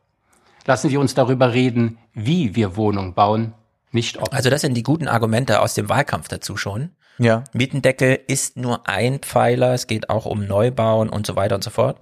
Lassen 0.65 0.89
Sie 0.89 0.97
uns 0.97 1.15
darüber 1.15 1.53
reden, 1.53 1.99
wie 2.15 2.55
wir 2.55 2.75
Wohnungen 2.75 3.13
bauen, 3.13 3.53
nicht 3.93 4.17
ob. 4.17 4.33
Also 4.33 4.49
das 4.49 4.63
sind 4.63 4.73
die 4.75 4.83
guten 4.83 5.09
Argumente 5.09 5.61
aus 5.61 5.75
dem 5.75 5.91
Wahlkampf 5.91 6.29
dazu 6.29 6.57
schon. 6.57 6.91
Ja. 7.19 7.45
Mietendeckel 7.53 8.19
ist 8.29 8.57
nur 8.57 8.89
ein 8.89 9.19
Pfeiler, 9.19 9.75
es 9.75 9.87
geht 9.87 10.09
auch 10.09 10.25
um 10.25 10.47
Neubauen 10.47 11.11
und 11.11 11.27
so 11.27 11.37
weiter 11.37 11.57
und 11.57 11.63
so 11.63 11.71
fort. 11.71 11.99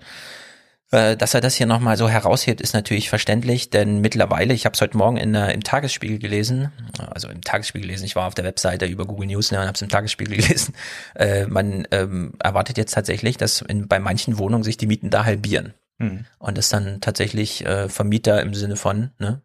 Äh, 0.90 1.16
dass 1.16 1.34
er 1.34 1.42
das 1.42 1.54
hier 1.54 1.66
nochmal 1.66 1.98
so 1.98 2.08
heraushebt, 2.08 2.60
ist 2.60 2.72
natürlich 2.72 3.10
verständlich, 3.10 3.68
denn 3.68 4.00
mittlerweile, 4.00 4.54
ich 4.54 4.64
habe 4.64 4.74
es 4.74 4.80
heute 4.80 4.96
Morgen 4.96 5.18
in, 5.18 5.34
im 5.34 5.62
Tagesspiegel 5.62 6.18
gelesen, 6.18 6.72
also 7.10 7.28
im 7.28 7.42
Tagesspiegel 7.42 7.86
gelesen, 7.86 8.06
ich 8.06 8.16
war 8.16 8.26
auf 8.26 8.34
der 8.34 8.46
Webseite 8.46 8.86
über 8.86 9.04
Google 9.04 9.26
News 9.26 9.50
ne, 9.50 9.58
und 9.58 9.66
habe 9.66 9.74
es 9.74 9.82
im 9.82 9.90
Tagesspiegel 9.90 10.36
gelesen, 10.38 10.74
äh, 11.14 11.46
man 11.46 11.86
ähm, 11.90 12.32
erwartet 12.42 12.78
jetzt 12.78 12.94
tatsächlich, 12.94 13.36
dass 13.36 13.60
in, 13.60 13.86
bei 13.86 13.98
manchen 13.98 14.38
Wohnungen 14.38 14.64
sich 14.64 14.78
die 14.78 14.86
Mieten 14.86 15.10
da 15.10 15.24
halbieren. 15.24 15.74
Mhm. 15.98 16.24
Und 16.38 16.56
das 16.56 16.70
dann 16.70 17.00
tatsächlich 17.00 17.66
äh, 17.66 17.88
Vermieter 17.88 18.40
im 18.40 18.54
Sinne 18.54 18.76
von, 18.76 19.10
ne, 19.18 19.42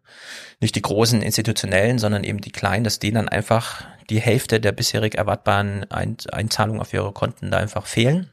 nicht 0.60 0.76
die 0.76 0.82
großen 0.82 1.20
institutionellen, 1.20 1.98
sondern 1.98 2.24
eben 2.24 2.40
die 2.40 2.52
kleinen, 2.52 2.84
dass 2.84 3.00
denen 3.00 3.16
dann 3.16 3.28
einfach 3.28 3.84
die 4.08 4.20
Hälfte 4.20 4.60
der 4.60 4.72
bisherig 4.72 5.16
erwartbaren 5.16 5.90
Ein 5.90 6.16
Einzahlungen 6.32 6.80
auf 6.80 6.92
ihre 6.94 7.12
Konten 7.12 7.50
da 7.50 7.58
einfach 7.58 7.86
fehlen. 7.86 8.30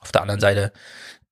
Auf 0.00 0.10
der 0.10 0.22
anderen 0.22 0.40
Seite 0.40 0.72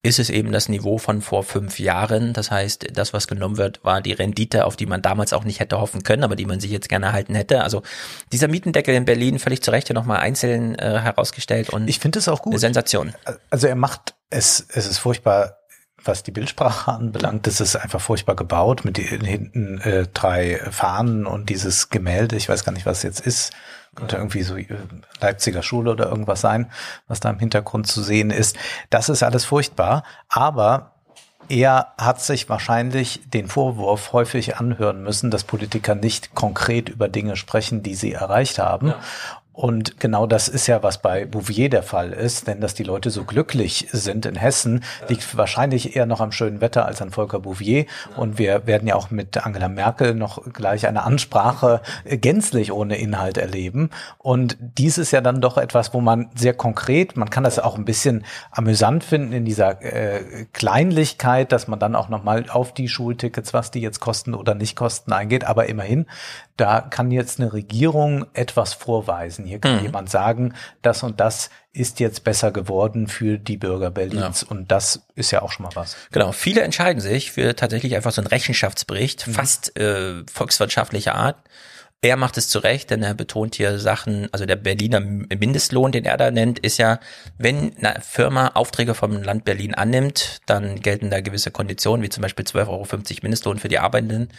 ist 0.03 0.19
es 0.19 0.31
eben 0.31 0.51
das 0.51 0.69
Niveau 0.69 0.97
von 0.97 1.21
vor 1.21 1.43
fünf 1.43 1.79
Jahren. 1.79 2.33
Das 2.33 2.51
heißt, 2.51 2.97
das, 2.97 3.13
was 3.13 3.29
genommen 3.29 3.59
wird, 3.59 3.85
war 3.85 4.01
die 4.01 4.13
Rendite, 4.13 4.65
auf 4.65 4.77
die 4.77 4.87
man 4.87 5.03
damals 5.03 5.33
auch 5.33 5.45
nicht 5.45 5.61
hätte 5.61 5.79
hoffen 5.79 6.03
können, 6.03 6.25
aber 6.25 6.37
die 6.37 6.47
man 6.47 6.59
sich 6.59 6.71
jetzt 6.71 6.89
gerne 6.89 7.07
erhalten 7.07 7.35
hätte. 7.35 7.63
Also 7.63 7.83
dieser 8.33 8.49
Mietendeckel 8.49 8.95
in 8.95 9.05
Berlin 9.05 9.39
völlig 9.39 9.63
zu 9.63 9.71
Recht 9.71 9.89
ja 9.91 9.95
nochmal 9.95 10.21
einzeln 10.21 10.75
äh, 10.77 11.01
herausgestellt 11.01 11.71
und 11.71 11.89
ich 11.89 11.99
finde 11.99 12.19
es 12.19 12.29
auch 12.29 12.41
gut. 12.41 12.55
Eine 12.55 12.61
Sensation. 12.61 13.13
Also 13.51 13.67
er 13.67 13.77
macht 13.77 14.15
es, 14.31 14.67
es 14.73 14.87
ist 14.87 14.99
furchtbar 14.99 15.57
was 16.03 16.23
die 16.23 16.31
Bildsprache 16.31 16.91
anbelangt, 16.93 17.47
das 17.47 17.61
ist 17.61 17.77
einfach 17.77 18.01
furchtbar 18.01 18.35
gebaut 18.35 18.87
mit 18.87 18.97
den 18.97 19.23
hinten 19.23 19.83
äh, 19.83 20.07
drei 20.13 20.59
Fahnen 20.71 21.27
und 21.27 21.51
dieses 21.51 21.91
Gemälde, 21.91 22.37
ich 22.37 22.49
weiß 22.49 22.65
gar 22.65 22.73
nicht, 22.73 22.87
was 22.87 22.99
es 22.99 23.03
jetzt 23.03 23.21
ist, 23.21 23.53
könnte 24.01 24.17
irgendwie 24.17 24.43
so 24.43 24.57
äh, 24.57 24.67
Leipziger 25.21 25.63
Schule 25.63 25.93
oder 25.93 26.09
irgendwas 26.09 26.41
sein, 26.41 26.71
was 27.07 27.21
da 27.21 27.31
im 27.31 27.39
Hintergrund 27.39 27.87
zu 27.87 28.03
sehen 28.03 28.31
ist. 28.31 28.57
Das 28.89 29.09
ist 29.09 29.23
alles 29.23 29.45
furchtbar, 29.45 30.03
aber 30.29 30.93
er 31.49 31.89
hat 31.99 32.21
sich 32.21 32.49
wahrscheinlich 32.49 33.23
den 33.29 33.49
Vorwurf 33.49 34.13
häufig 34.13 34.57
anhören 34.59 35.03
müssen, 35.03 35.33
dass 35.33 35.43
Politiker 35.43 35.97
nicht 35.97 36.35
konkret 36.35 36.89
über 36.89 37.09
Dinge 37.09 37.35
sprechen, 37.37 37.83
die 37.83 37.97
sie 37.97 38.13
erreicht 38.13 38.59
haben. 38.59 38.89
Ja. 38.89 38.97
Und 39.53 40.01
genau 40.01 40.27
das 40.27 40.49
ist 40.49 40.69
ja, 40.69 40.83
was 40.83 41.03
bei 41.03 41.27
Bouvier 41.27 41.69
der 41.69 41.83
Fall 41.83 42.13
ist, 42.13 42.47
denn 42.47 42.61
dass 42.61 42.75
die 42.75 42.85
Leute 42.85 43.11
so 43.11 43.25
glücklich 43.25 43.89
sind 43.93 44.25
in 44.25 44.37
Hessen, 44.37 44.85
liegt 45.09 45.37
wahrscheinlich 45.37 45.97
eher 45.97 46.07
noch 46.07 46.21
am 46.21 46.33
schönen 46.33 46.61
Wetter 46.61 46.87
als 46.87 47.03
an 47.03 47.11
Volker 47.11 47.41
Bouvier. 47.41 47.87
Und 48.17 48.39
wir 48.39 48.67
werden 48.67 48.87
ja 48.87 48.95
auch 48.95 49.11
mit 49.11 49.45
Angela 49.45 49.69
Merkel 49.69 50.15
noch 50.15 50.53
gleich 50.53 50.87
eine 50.87 51.03
Ansprache 51.03 51.83
gänzlich 52.05 52.73
ohne 52.73 52.97
Inhalt 52.97 53.39
erleben. 53.39 53.91
Und 54.19 54.57
dies 54.61 54.99
ist 54.99 55.11
ja 55.11 55.21
dann 55.21 55.41
doch 55.41 55.59
etwas, 55.59 55.93
wo 55.93 56.01
man 56.01 56.31
sehr 56.35 56.55
konkret, 56.55 57.17
man 57.17 57.29
kann 57.29 57.45
das 57.45 57.59
auch 57.59 57.77
ein 57.77 57.85
bisschen 57.85 58.25
amüsant 58.53 59.03
finden 59.05 59.33
in 59.33 59.45
dieser 59.45 59.83
äh, 59.83 60.47
Kleinlichkeit, 60.53 61.51
dass 61.53 61.67
man 61.67 61.79
dann 61.79 61.97
auch 61.97 62.09
nochmal 62.09 62.47
auf 62.49 62.73
die 62.73 62.89
Schultickets, 62.89 63.53
was 63.53 63.71
die 63.71 63.81
jetzt 63.81 64.01
kosten 64.01 64.35
oder 64.35 64.55
nicht 64.55 64.77
kosten, 64.77 65.13
eingeht. 65.13 65.45
Aber 65.45 65.67
immerhin, 65.67 66.07
da 66.57 66.83
kann 66.83 67.11
jetzt 67.11 67.41
eine 67.41 67.53
Regierung 67.53 68.27
etwas 68.35 68.75
vorweisen. 68.75 69.40
Hier 69.45 69.59
kann 69.59 69.79
mhm. 69.79 69.83
jemand 69.83 70.11
sagen, 70.11 70.55
das 70.83 71.03
und 71.03 71.21
das 71.21 71.51
ist 71.73 72.01
jetzt 72.01 72.25
besser 72.25 72.51
geworden 72.51 73.07
für 73.07 73.39
die 73.39 73.57
Bürger 73.57 73.91
Berlins. 73.91 74.43
Ja. 74.43 74.49
Und 74.49 74.71
das 74.71 75.03
ist 75.15 75.31
ja 75.31 75.43
auch 75.43 75.53
schon 75.53 75.65
mal 75.65 75.75
was. 75.75 75.97
Genau. 76.11 76.33
Viele 76.33 76.63
entscheiden 76.63 77.01
sich 77.01 77.33
für 77.33 77.55
tatsächlich 77.55 77.95
einfach 77.95 78.13
so 78.13 78.21
einen 78.21 78.29
Rechenschaftsbericht, 78.29 79.27
mhm. 79.27 79.33
fast 79.33 79.79
äh, 79.79 80.25
volkswirtschaftlicher 80.31 81.15
Art. 81.15 81.37
Er 82.03 82.17
macht 82.17 82.39
es 82.39 82.49
zurecht, 82.49 82.91
denn 82.91 83.03
er 83.03 83.13
betont 83.13 83.57
hier 83.57 83.79
Sachen, 83.79 84.29
also 84.33 84.47
der 84.47 84.57
Berliner 84.57 85.01
Mindestlohn, 85.01 85.93
den 85.93 86.07
er 86.07 86.17
da 86.17 86.31
nennt, 86.31 86.59
ist 86.59 86.79
ja, 86.79 86.99
wenn 87.37 87.77
eine 87.77 88.01
Firma 88.01 88.53
Aufträge 88.55 88.95
vom 88.95 89.23
Land 89.23 89.45
Berlin 89.45 89.75
annimmt, 89.75 90.41
dann 90.47 90.81
gelten 90.81 91.11
da 91.11 91.21
gewisse 91.21 91.51
Konditionen, 91.51 92.03
wie 92.03 92.09
zum 92.09 92.23
Beispiel 92.23 92.47
12,50 92.47 92.57
Euro 92.57 92.87
Mindestlohn 93.23 93.59
für 93.59 93.69
die 93.69 93.79
Arbeitenden. 93.79 94.31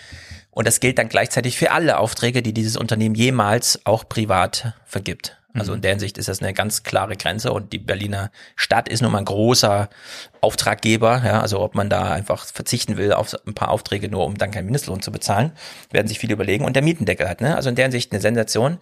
Und 0.51 0.67
das 0.67 0.79
gilt 0.79 0.97
dann 0.97 1.09
gleichzeitig 1.09 1.57
für 1.57 1.71
alle 1.71 1.97
Aufträge, 1.97 2.41
die 2.41 2.53
dieses 2.53 2.77
Unternehmen 2.77 3.15
jemals 3.15 3.85
auch 3.85 4.07
privat 4.07 4.73
vergibt. 4.85 5.37
Also 5.53 5.73
in 5.73 5.79
mhm. 5.79 5.81
der 5.81 5.91
Hinsicht 5.91 6.17
ist 6.17 6.29
das 6.29 6.41
eine 6.41 6.53
ganz 6.53 6.83
klare 6.83 7.17
Grenze 7.17 7.51
und 7.51 7.73
die 7.73 7.77
Berliner 7.77 8.31
Stadt 8.55 8.87
ist 8.87 9.01
nun 9.01 9.11
mal 9.11 9.19
ein 9.19 9.25
großer 9.25 9.89
Auftraggeber. 10.39 11.21
Ja, 11.25 11.41
also 11.41 11.59
ob 11.59 11.75
man 11.75 11.89
da 11.89 12.11
einfach 12.11 12.45
verzichten 12.45 12.97
will 12.97 13.11
auf 13.13 13.35
ein 13.45 13.53
paar 13.53 13.69
Aufträge 13.69 14.09
nur, 14.09 14.25
um 14.25 14.37
dann 14.37 14.51
keinen 14.51 14.65
Mindestlohn 14.65 15.01
zu 15.01 15.11
bezahlen, 15.11 15.51
werden 15.91 16.07
sich 16.07 16.19
viele 16.19 16.33
überlegen. 16.33 16.63
Und 16.63 16.75
der 16.75 16.83
Mietendeckel 16.83 17.27
hat, 17.27 17.41
ne? 17.41 17.55
Also 17.55 17.69
in 17.69 17.75
der 17.75 17.85
Hinsicht 17.85 18.11
eine 18.11 18.21
Sensation. 18.21 18.77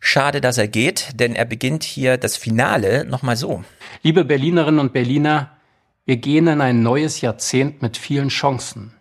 Schade, 0.00 0.40
dass 0.40 0.58
er 0.58 0.68
geht, 0.68 1.20
denn 1.20 1.34
er 1.34 1.44
beginnt 1.44 1.84
hier 1.84 2.16
das 2.16 2.36
Finale 2.36 3.04
nochmal 3.04 3.36
so. 3.36 3.64
Liebe 4.02 4.24
Berlinerinnen 4.24 4.80
und 4.80 4.92
Berliner, 4.92 5.50
wir 6.06 6.16
gehen 6.16 6.46
in 6.46 6.60
ein 6.60 6.82
neues 6.82 7.20
Jahrzehnt 7.20 7.82
mit 7.82 7.96
vielen 7.96 8.28
Chancen. 8.28 8.93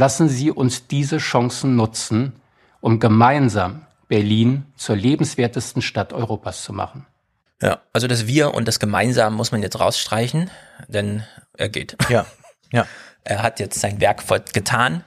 Lassen 0.00 0.30
Sie 0.30 0.50
uns 0.50 0.86
diese 0.86 1.18
Chancen 1.18 1.76
nutzen, 1.76 2.32
um 2.80 3.00
gemeinsam 3.00 3.84
Berlin 4.08 4.64
zur 4.74 4.96
lebenswertesten 4.96 5.82
Stadt 5.82 6.14
Europas 6.14 6.64
zu 6.64 6.72
machen. 6.72 7.04
Ja, 7.60 7.82
also 7.92 8.06
das 8.06 8.26
Wir 8.26 8.54
und 8.54 8.66
das 8.66 8.80
Gemeinsam 8.80 9.34
muss 9.34 9.52
man 9.52 9.62
jetzt 9.62 9.78
rausstreichen, 9.78 10.50
denn 10.88 11.22
er 11.52 11.68
geht. 11.68 11.98
Ja, 12.08 12.24
ja. 12.72 12.86
Er 13.24 13.42
hat 13.42 13.60
jetzt 13.60 13.78
sein 13.78 14.00
Werk 14.00 14.22
voll 14.22 14.40
getan. 14.54 15.04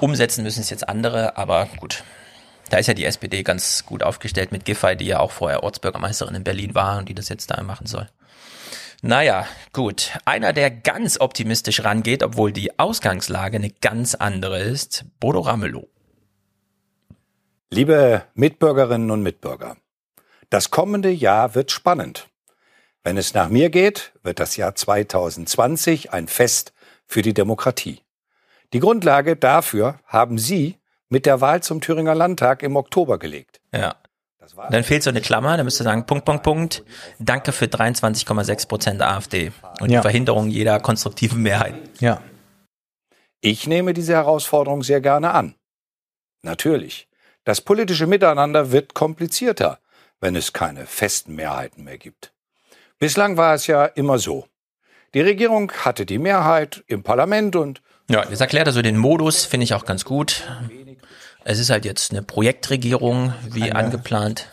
Umsetzen 0.00 0.42
müssen 0.42 0.62
es 0.62 0.70
jetzt 0.70 0.88
andere, 0.88 1.36
aber 1.36 1.68
gut. 1.78 2.02
Da 2.70 2.78
ist 2.78 2.88
ja 2.88 2.94
die 2.94 3.04
SPD 3.04 3.44
ganz 3.44 3.86
gut 3.86 4.02
aufgestellt 4.02 4.50
mit 4.50 4.64
Giffey, 4.64 4.96
die 4.96 5.06
ja 5.06 5.20
auch 5.20 5.30
vorher 5.30 5.62
Ortsbürgermeisterin 5.62 6.34
in 6.34 6.42
Berlin 6.42 6.74
war 6.74 6.98
und 6.98 7.08
die 7.08 7.14
das 7.14 7.28
jetzt 7.28 7.52
da 7.52 7.62
machen 7.62 7.86
soll. 7.86 8.08
Naja, 9.06 9.46
gut. 9.74 10.18
Einer, 10.24 10.54
der 10.54 10.70
ganz 10.70 11.20
optimistisch 11.20 11.84
rangeht, 11.84 12.22
obwohl 12.22 12.52
die 12.52 12.78
Ausgangslage 12.78 13.58
eine 13.58 13.68
ganz 13.68 14.14
andere 14.14 14.60
ist, 14.60 15.04
Bodo 15.20 15.40
Ramelow. 15.40 15.86
Liebe 17.68 18.22
Mitbürgerinnen 18.32 19.10
und 19.10 19.22
Mitbürger, 19.22 19.76
das 20.48 20.70
kommende 20.70 21.10
Jahr 21.10 21.54
wird 21.54 21.70
spannend. 21.70 22.30
Wenn 23.02 23.18
es 23.18 23.34
nach 23.34 23.50
mir 23.50 23.68
geht, 23.68 24.14
wird 24.22 24.40
das 24.40 24.56
Jahr 24.56 24.74
2020 24.74 26.14
ein 26.14 26.26
Fest 26.26 26.72
für 27.06 27.20
die 27.20 27.34
Demokratie. 27.34 28.00
Die 28.72 28.80
Grundlage 28.80 29.36
dafür 29.36 30.00
haben 30.06 30.38
Sie 30.38 30.78
mit 31.10 31.26
der 31.26 31.42
Wahl 31.42 31.62
zum 31.62 31.82
Thüringer 31.82 32.14
Landtag 32.14 32.62
im 32.62 32.74
Oktober 32.74 33.18
gelegt. 33.18 33.60
Ja, 33.70 33.96
dann 34.70 34.84
fehlt 34.84 35.02
so 35.02 35.10
eine 35.10 35.20
Klammer, 35.20 35.56
da 35.56 35.64
müsst 35.64 35.80
ihr 35.80 35.84
sagen, 35.84 36.06
Punkt, 36.06 36.24
Punkt, 36.24 36.42
Punkt, 36.42 36.84
danke 37.18 37.52
für 37.52 37.66
23,6 37.66 38.68
Prozent 38.68 39.02
AfD 39.02 39.52
und 39.80 39.90
ja. 39.90 40.00
die 40.00 40.02
Verhinderung 40.02 40.48
jeder 40.48 40.80
konstruktiven 40.80 41.42
Mehrheit. 41.42 41.74
Ja. 42.00 42.20
Ich 43.40 43.66
nehme 43.66 43.92
diese 43.92 44.14
Herausforderung 44.14 44.82
sehr 44.82 45.00
gerne 45.00 45.32
an. 45.32 45.54
Natürlich. 46.42 47.08
Das 47.44 47.60
politische 47.60 48.06
Miteinander 48.06 48.72
wird 48.72 48.94
komplizierter, 48.94 49.78
wenn 50.20 50.34
es 50.34 50.52
keine 50.52 50.86
festen 50.86 51.34
Mehrheiten 51.34 51.84
mehr 51.84 51.98
gibt. 51.98 52.32
Bislang 52.98 53.36
war 53.36 53.54
es 53.54 53.66
ja 53.66 53.84
immer 53.84 54.18
so. 54.18 54.48
Die 55.12 55.20
Regierung 55.20 55.70
hatte 55.72 56.06
die 56.06 56.18
Mehrheit 56.18 56.82
im 56.86 57.02
Parlament 57.02 57.54
und 57.54 57.82
ja, 58.08 58.24
das 58.24 58.40
erklärt 58.40 58.66
also 58.66 58.82
den 58.82 58.98
Modus, 58.98 59.46
finde 59.46 59.64
ich 59.64 59.74
auch 59.74 59.86
ganz 59.86 60.04
gut. 60.04 60.42
Es 61.44 61.58
ist 61.58 61.70
halt 61.70 61.84
jetzt 61.84 62.10
eine 62.10 62.22
Projektregierung, 62.22 63.34
wie 63.50 63.64
eine 63.64 63.76
angeplant. 63.76 64.48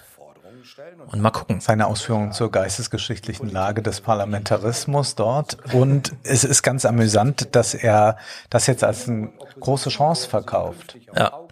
Und 1.08 1.22
mal 1.22 1.32
gucken. 1.32 1.60
Seine 1.60 1.88
Ausführungen 1.88 2.32
zur 2.32 2.52
geistesgeschichtlichen 2.52 3.50
Lage 3.50 3.82
des 3.82 4.02
Parlamentarismus 4.02 5.16
dort. 5.16 5.58
Und 5.74 6.14
es 6.24 6.44
ist 6.44 6.64
ganz 6.64 6.86
amüsant, 6.86 7.56
dass 7.56 7.74
er 7.74 8.18
das 8.50 8.68
jetzt 8.68 8.84
als 8.84 9.10
eine 9.10 9.32
große 9.60 9.90
Chance 9.90 10.30
verkauft. 10.30 10.98
Ja. 11.16 11.48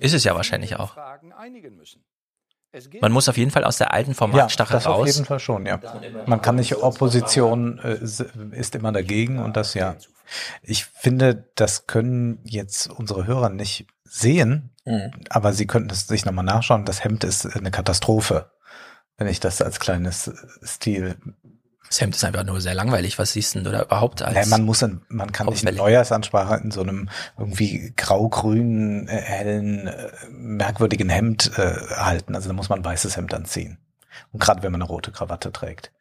Ist 0.00 0.14
es 0.14 0.24
ja 0.24 0.34
wahrscheinlich 0.34 0.76
auch. 0.76 0.96
Man 3.00 3.12
muss 3.12 3.28
auf 3.28 3.36
jeden 3.36 3.50
Fall 3.50 3.64
aus 3.64 3.76
der 3.76 3.92
alten 3.92 4.14
Formatstachel 4.14 4.74
ja, 4.74 4.78
das 4.78 4.86
raus. 4.86 5.00
Auf 5.00 5.06
jeden 5.06 5.24
Fall 5.26 5.40
schon, 5.40 5.66
ja. 5.66 5.78
Man 6.26 6.40
kann 6.40 6.56
nicht 6.56 6.76
Opposition 6.76 7.78
äh, 7.78 7.98
ist 8.02 8.74
immer 8.74 8.92
dagegen 8.92 9.38
und 9.38 9.56
das 9.56 9.74
ja. 9.74 9.96
Ich 10.62 10.84
finde, 10.84 11.50
das 11.54 11.86
können 11.86 12.40
jetzt 12.44 12.88
unsere 12.88 13.26
Hörer 13.26 13.50
nicht 13.50 13.86
sehen, 14.04 14.70
mhm. 14.84 15.10
aber 15.30 15.52
sie 15.52 15.66
könnten 15.66 15.90
es 15.90 16.06
sich 16.06 16.24
nochmal 16.24 16.44
nachschauen. 16.44 16.84
Das 16.84 17.04
Hemd 17.04 17.24
ist 17.24 17.46
eine 17.46 17.70
Katastrophe, 17.70 18.50
wenn 19.16 19.26
ich 19.26 19.40
das 19.40 19.62
als 19.62 19.80
kleines 19.80 20.30
Stil 20.64 21.16
das 21.92 22.00
Hemd 22.00 22.16
ist 22.16 22.24
einfach 22.24 22.44
nur 22.44 22.58
sehr 22.58 22.72
langweilig. 22.72 23.18
Was 23.18 23.34
siehst 23.34 23.54
du 23.54 23.60
denn 23.60 23.70
da 23.70 23.82
überhaupt 23.82 24.22
als? 24.22 24.34
Ja, 24.34 24.46
man 24.46 24.64
muss, 24.64 24.80
in, 24.80 25.02
man 25.08 25.30
kann 25.30 25.46
nicht 25.48 25.66
eine 25.66 25.76
Neujahrsansprache 25.76 26.54
in 26.54 26.70
so 26.70 26.80
einem 26.80 27.10
irgendwie 27.36 27.92
grau-grünen, 27.94 29.08
äh, 29.08 29.20
hellen, 29.20 29.88
äh, 29.88 30.10
merkwürdigen 30.30 31.10
Hemd 31.10 31.50
äh, 31.58 31.74
halten. 31.96 32.34
Also 32.34 32.48
da 32.48 32.54
muss 32.54 32.70
man 32.70 32.78
ein 32.78 32.84
weißes 32.86 33.18
Hemd 33.18 33.34
anziehen. 33.34 33.76
Und 34.32 34.40
gerade 34.40 34.62
wenn 34.62 34.72
man 34.72 34.80
eine 34.80 34.88
rote 34.88 35.12
Krawatte 35.12 35.52
trägt. 35.52 35.92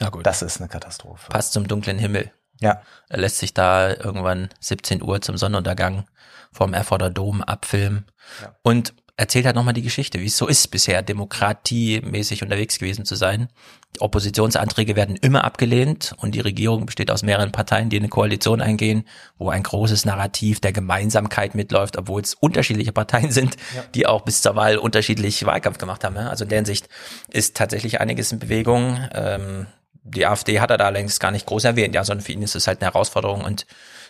Na 0.00 0.08
gut. 0.08 0.26
Das 0.26 0.42
ist 0.42 0.60
eine 0.60 0.66
Katastrophe. 0.68 1.30
Passt 1.30 1.52
zum 1.52 1.68
dunklen 1.68 2.00
Himmel. 2.00 2.32
Ja. 2.60 2.82
Er 3.08 3.18
lässt 3.18 3.38
sich 3.38 3.54
da 3.54 3.90
irgendwann 3.94 4.48
17 4.60 5.02
Uhr 5.02 5.20
zum 5.20 5.36
Sonnenuntergang 5.36 6.06
vom 6.52 6.72
Erforder 6.72 7.10
Dom 7.10 7.42
abfilmen. 7.42 8.06
Ja. 8.40 8.56
Und 8.62 8.94
erzählt 9.16 9.46
halt 9.46 9.56
nochmal 9.56 9.74
die 9.74 9.82
Geschichte, 9.82 10.20
wie 10.20 10.26
es 10.26 10.36
so 10.36 10.46
ist, 10.46 10.68
bisher 10.68 11.02
demokratiemäßig 11.02 12.42
unterwegs 12.42 12.78
gewesen 12.78 13.04
zu 13.06 13.14
sein. 13.14 13.48
Die 13.94 14.02
Oppositionsanträge 14.02 14.94
werden 14.94 15.16
immer 15.16 15.44
abgelehnt 15.44 16.14
und 16.18 16.34
die 16.34 16.40
Regierung 16.40 16.84
besteht 16.84 17.10
aus 17.10 17.22
mehreren 17.22 17.50
Parteien, 17.50 17.88
die 17.88 17.96
in 17.96 18.02
eine 18.02 18.10
Koalition 18.10 18.60
eingehen, 18.60 19.06
wo 19.38 19.48
ein 19.48 19.62
großes 19.62 20.04
Narrativ 20.04 20.60
der 20.60 20.72
Gemeinsamkeit 20.72 21.54
mitläuft, 21.54 21.96
obwohl 21.96 22.20
es 22.20 22.34
unterschiedliche 22.34 22.92
Parteien 22.92 23.30
sind, 23.30 23.56
ja. 23.74 23.84
die 23.94 24.06
auch 24.06 24.22
bis 24.22 24.42
zur 24.42 24.54
Wahl 24.54 24.76
unterschiedlich 24.76 25.46
Wahlkampf 25.46 25.78
gemacht 25.78 26.04
haben. 26.04 26.18
Also 26.18 26.44
in 26.44 26.50
der 26.50 26.58
Hinsicht 26.58 26.88
ist 27.28 27.56
tatsächlich 27.56 28.00
einiges 28.00 28.32
in 28.32 28.38
Bewegung. 28.38 28.98
Ähm, 29.14 29.66
die 30.08 30.26
AfD 30.26 30.60
hat 30.60 30.70
er 30.70 30.78
da 30.78 30.88
längst 30.88 31.20
gar 31.20 31.30
nicht 31.30 31.46
groß 31.46 31.64
erwähnt, 31.64 31.94
ja, 31.94 32.04
sondern 32.04 32.24
für 32.24 32.32
ihn 32.32 32.42
ist 32.42 32.56
es 32.56 32.66
halt 32.66 32.80
eine 32.80 32.92
Herausforderung 32.92 33.44
und 33.44 33.66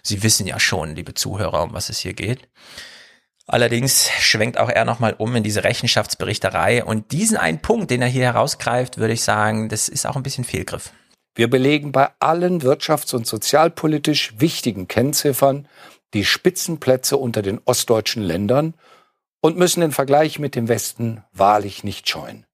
Sie 0.07 0.23
wissen 0.23 0.47
ja 0.47 0.61
schon, 0.61 0.95
liebe 0.95 1.15
Zuhörer, 1.15 1.65
um 1.65 1.73
was 1.73 1.89
es 1.89 1.99
hier 1.99 2.15
geht. 2.15 2.49
Allerdings 3.49 4.09
schwenkt 4.21 4.57
auch 4.59 4.69
er 4.69 4.85
nochmal 4.85 5.15
um 5.19 5.35
in 5.35 5.43
diese 5.43 5.65
Rechenschaftsberichterei 5.65 6.85
und 6.85 7.11
diesen 7.11 7.37
einen 7.37 7.61
Punkt, 7.61 7.91
den 7.91 8.03
er 8.03 8.09
hier 8.09 8.25
herausgreift, 8.25 8.99
würde 8.99 9.15
ich 9.15 9.23
sagen, 9.23 9.69
das 9.69 9.89
ist 9.89 10.07
auch 10.07 10.17
ein 10.17 10.23
bisschen 10.23 10.45
Fehlgriff. 10.45 10.93
Wir 11.35 11.51
belegen 11.51 11.93
bei 11.93 12.11
allen 12.21 12.61
wirtschafts- 12.61 13.15
und 13.15 13.27
sozialpolitisch 13.27 14.35
wichtigen 14.39 14.89
Kennziffern 14.89 15.69
die 16.15 16.25
Spitzenplätze 16.25 17.17
unter 17.17 17.43
den 17.43 17.61
ostdeutschen 17.65 18.23
Ländern 18.23 18.75
und 19.41 19.59
müssen 19.59 19.81
den 19.81 19.93
Vergleich 19.93 20.39
mit 20.39 20.55
dem 20.55 20.69
Westen 20.69 21.25
wahrlich 21.33 21.85
nicht 21.85 22.09
scheuen. 22.09 22.47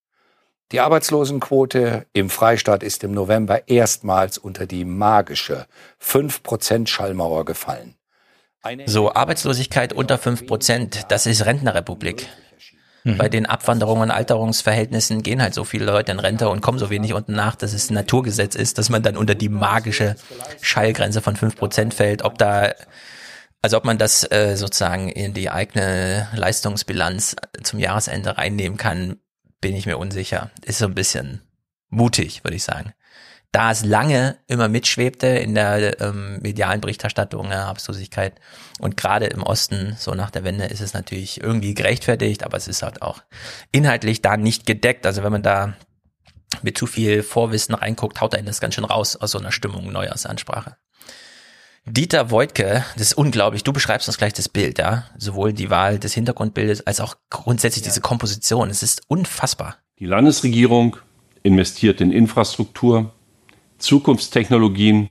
Die 0.72 0.80
Arbeitslosenquote 0.80 2.06
im 2.14 2.30
Freistaat 2.30 2.82
ist 2.82 3.04
im 3.04 3.12
November 3.12 3.68
erstmals 3.68 4.38
unter 4.38 4.66
die 4.66 4.86
magische 4.86 5.66
5% 6.02 6.86
Schallmauer 6.86 7.44
gefallen. 7.44 7.94
So, 8.86 9.12
Arbeitslosigkeit 9.12 9.92
unter 9.92 10.18
5 10.18 10.46
Prozent, 10.46 11.06
das 11.08 11.26
ist 11.26 11.44
Rentnerrepublik. 11.44 12.28
Mhm. 13.04 13.18
Bei 13.18 13.28
den 13.28 13.44
Abwanderungen 13.44 14.04
und 14.04 14.10
Alterungsverhältnissen 14.12 15.22
gehen 15.22 15.42
halt 15.42 15.52
so 15.52 15.64
viele 15.64 15.84
Leute 15.84 16.12
in 16.12 16.20
Rente 16.20 16.48
und 16.48 16.60
kommen 16.60 16.78
so 16.78 16.88
wenig 16.88 17.12
unten 17.12 17.34
nach, 17.34 17.56
dass 17.56 17.74
es 17.74 17.90
ein 17.90 17.94
Naturgesetz 17.94 18.54
ist, 18.54 18.78
dass 18.78 18.88
man 18.88 19.02
dann 19.02 19.16
unter 19.16 19.34
die 19.34 19.48
magische 19.48 20.16
Schallgrenze 20.60 21.20
von 21.20 21.36
fünf 21.36 21.56
Prozent 21.56 21.92
fällt. 21.92 22.22
Ob 22.22 22.38
da, 22.38 22.72
also 23.60 23.76
ob 23.76 23.84
man 23.84 23.98
das 23.98 24.30
äh, 24.30 24.56
sozusagen 24.56 25.08
in 25.08 25.34
die 25.34 25.50
eigene 25.50 26.28
Leistungsbilanz 26.34 27.36
zum 27.62 27.80
Jahresende 27.80 28.38
reinnehmen 28.38 28.78
kann, 28.78 29.18
bin 29.62 29.74
ich 29.74 29.86
mir 29.86 29.96
unsicher. 29.96 30.50
Ist 30.62 30.78
so 30.78 30.84
ein 30.84 30.94
bisschen 30.94 31.40
mutig, 31.88 32.44
würde 32.44 32.56
ich 32.56 32.64
sagen 32.64 32.92
da 33.52 33.70
es 33.70 33.84
lange 33.84 34.38
immer 34.48 34.68
mitschwebte 34.68 35.26
in 35.26 35.54
der 35.54 36.00
ähm, 36.00 36.40
medialen 36.40 36.80
Berichterstattung, 36.80 37.50
ja, 37.50 37.66
Arbeitslosigkeit 37.66 38.40
und 38.80 38.96
gerade 38.96 39.26
im 39.26 39.42
Osten, 39.42 39.94
so 39.98 40.14
nach 40.14 40.30
der 40.30 40.42
Wende, 40.42 40.64
ist 40.64 40.80
es 40.80 40.94
natürlich 40.94 41.42
irgendwie 41.42 41.74
gerechtfertigt, 41.74 42.44
aber 42.44 42.56
es 42.56 42.66
ist 42.66 42.82
halt 42.82 43.02
auch 43.02 43.22
inhaltlich 43.70 44.22
da 44.22 44.38
nicht 44.38 44.64
gedeckt. 44.64 45.04
Also 45.04 45.22
wenn 45.22 45.32
man 45.32 45.42
da 45.42 45.74
mit 46.62 46.78
zu 46.78 46.86
viel 46.86 47.22
Vorwissen 47.22 47.74
reinguckt, 47.74 48.22
haut 48.22 48.34
einen 48.34 48.46
das 48.46 48.60
ganz 48.60 48.74
schön 48.74 48.84
raus 48.84 49.16
aus 49.16 49.32
so 49.32 49.38
einer 49.38 49.52
Stimmung 49.52 49.92
Neujahrsansprache. 49.92 50.76
Dieter 51.84 52.30
Woidke, 52.30 52.84
das 52.94 53.08
ist 53.08 53.14
unglaublich. 53.14 53.64
Du 53.64 53.72
beschreibst 53.72 54.08
uns 54.08 54.16
gleich 54.16 54.32
das 54.32 54.48
Bild, 54.48 54.78
ja. 54.78 55.04
Sowohl 55.18 55.52
die 55.52 55.68
Wahl 55.68 55.98
des 55.98 56.14
Hintergrundbildes 56.14 56.86
als 56.86 57.00
auch 57.00 57.16
grundsätzlich 57.28 57.84
ja. 57.84 57.90
diese 57.90 58.00
Komposition. 58.00 58.70
Es 58.70 58.84
ist 58.84 59.02
unfassbar. 59.08 59.76
Die 59.98 60.06
Landesregierung 60.06 60.96
investiert 61.42 62.00
in 62.00 62.12
Infrastruktur, 62.12 63.12
Zukunftstechnologien 63.78 65.10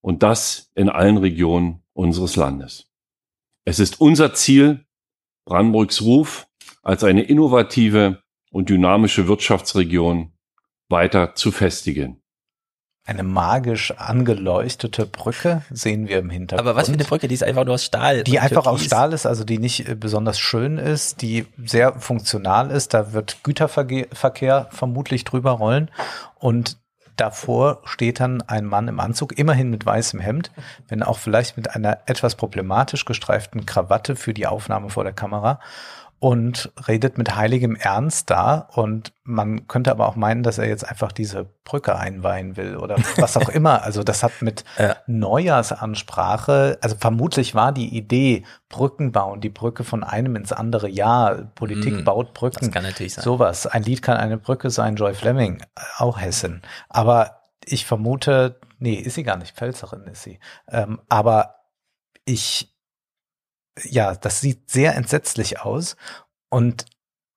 und 0.00 0.22
das 0.22 0.70
in 0.74 0.88
allen 0.88 1.18
Regionen 1.18 1.82
unseres 1.92 2.36
Landes. 2.36 2.86
Es 3.66 3.78
ist 3.78 4.00
unser 4.00 4.32
Ziel, 4.32 4.86
Brandenburgs 5.44 6.00
Ruf 6.00 6.46
als 6.82 7.04
eine 7.04 7.22
innovative 7.22 8.22
und 8.50 8.70
dynamische 8.70 9.28
Wirtschaftsregion 9.28 10.32
weiter 10.88 11.34
zu 11.34 11.52
festigen. 11.52 12.22
Eine 13.08 13.22
magisch 13.22 13.94
angeleuchtete 13.96 15.06
Brücke 15.06 15.62
sehen 15.70 16.08
wir 16.08 16.18
im 16.18 16.28
Hintergrund. 16.28 16.68
Aber 16.68 16.78
was 16.78 16.88
für 16.88 16.92
eine 16.92 17.04
Brücke, 17.04 17.26
die 17.26 17.32
ist 17.32 17.42
einfach 17.42 17.64
nur 17.64 17.76
aus 17.76 17.84
Stahl. 17.84 18.22
Die 18.22 18.38
einfach 18.38 18.66
aus 18.66 18.84
Stahl 18.84 19.14
ist, 19.14 19.24
also 19.24 19.44
die 19.44 19.58
nicht 19.58 19.88
äh, 19.88 19.94
besonders 19.94 20.38
schön 20.38 20.76
ist, 20.76 21.22
die 21.22 21.46
sehr 21.64 21.94
funktional 21.94 22.70
ist. 22.70 22.92
Da 22.92 23.14
wird 23.14 23.38
Güterverkehr 23.44 24.68
vermutlich 24.70 25.24
drüber 25.24 25.52
rollen. 25.52 25.90
Und 26.38 26.76
Davor 27.18 27.80
steht 27.84 28.20
dann 28.20 28.42
ein 28.42 28.64
Mann 28.64 28.86
im 28.86 29.00
Anzug, 29.00 29.36
immerhin 29.36 29.70
mit 29.70 29.84
weißem 29.84 30.20
Hemd, 30.20 30.52
wenn 30.86 31.02
auch 31.02 31.18
vielleicht 31.18 31.56
mit 31.56 31.74
einer 31.74 31.98
etwas 32.06 32.36
problematisch 32.36 33.04
gestreiften 33.06 33.66
Krawatte 33.66 34.14
für 34.14 34.32
die 34.32 34.46
Aufnahme 34.46 34.88
vor 34.88 35.02
der 35.02 35.12
Kamera 35.12 35.58
und 36.20 36.72
redet 36.88 37.16
mit 37.16 37.36
heiligem 37.36 37.76
Ernst 37.76 38.30
da. 38.30 38.68
Und 38.72 39.12
man 39.22 39.68
könnte 39.68 39.90
aber 39.92 40.08
auch 40.08 40.16
meinen, 40.16 40.42
dass 40.42 40.58
er 40.58 40.66
jetzt 40.66 40.88
einfach 40.88 41.12
diese 41.12 41.46
Brücke 41.64 41.96
einweihen 41.96 42.56
will 42.56 42.76
oder 42.76 42.96
was 43.16 43.36
auch 43.36 43.48
immer. 43.48 43.82
Also 43.82 44.02
das 44.02 44.22
hat 44.22 44.42
mit 44.42 44.64
ja. 44.78 44.96
Neujahrsansprache, 45.06 46.78
also 46.80 46.96
vermutlich 46.98 47.54
war 47.54 47.72
die 47.72 47.96
Idee, 47.96 48.44
Brücken 48.68 49.12
bauen, 49.12 49.40
die 49.40 49.48
Brücke 49.48 49.84
von 49.84 50.02
einem 50.02 50.34
ins 50.34 50.52
andere 50.52 50.88
Jahr, 50.88 51.36
Politik 51.54 52.00
mm, 52.00 52.04
baut 52.04 52.34
Brücken. 52.34 52.66
Das 52.66 52.70
kann 52.72 52.82
natürlich 52.82 53.14
sein. 53.14 53.24
Sowas. 53.24 53.66
Ein 53.66 53.84
Lied 53.84 54.02
kann 54.02 54.16
eine 54.16 54.38
Brücke 54.38 54.70
sein, 54.70 54.96
Joy 54.96 55.14
Fleming, 55.14 55.62
auch 55.98 56.20
Hessen. 56.20 56.62
Aber 56.88 57.42
ich 57.64 57.86
vermute, 57.86 58.58
nee, 58.78 58.94
ist 58.94 59.14
sie 59.14 59.22
gar 59.22 59.36
nicht, 59.36 59.54
Pfälzerin 59.54 60.04
ist 60.04 60.22
sie. 60.22 60.40
Ähm, 60.68 61.00
aber 61.08 61.56
ich 62.24 62.74
ja, 63.84 64.14
das 64.14 64.40
sieht 64.40 64.70
sehr 64.70 64.94
entsetzlich 64.96 65.60
aus. 65.60 65.96
Und 66.50 66.86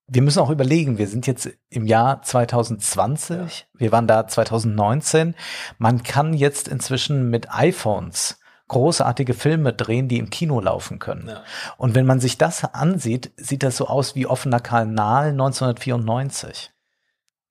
wir 0.07 0.21
müssen 0.21 0.39
auch 0.39 0.49
überlegen, 0.49 0.97
wir 0.97 1.07
sind 1.07 1.25
jetzt 1.25 1.49
im 1.69 1.87
Jahr 1.87 2.21
2020, 2.21 3.67
wir 3.73 3.91
waren 3.91 4.07
da 4.07 4.27
2019. 4.27 5.35
Man 5.77 6.03
kann 6.03 6.33
jetzt 6.33 6.67
inzwischen 6.67 7.29
mit 7.29 7.49
iPhones 7.51 8.37
großartige 8.67 9.33
Filme 9.33 9.73
drehen, 9.73 10.07
die 10.07 10.17
im 10.17 10.29
Kino 10.29 10.61
laufen 10.61 10.99
können. 10.99 11.27
Ja. 11.27 11.43
Und 11.77 11.93
wenn 11.93 12.05
man 12.05 12.21
sich 12.21 12.37
das 12.37 12.63
ansieht, 12.63 13.31
sieht 13.35 13.63
das 13.63 13.77
so 13.77 13.87
aus 13.87 14.15
wie 14.15 14.25
offener 14.25 14.61
Kanal 14.61 15.29
1994. 15.31 16.71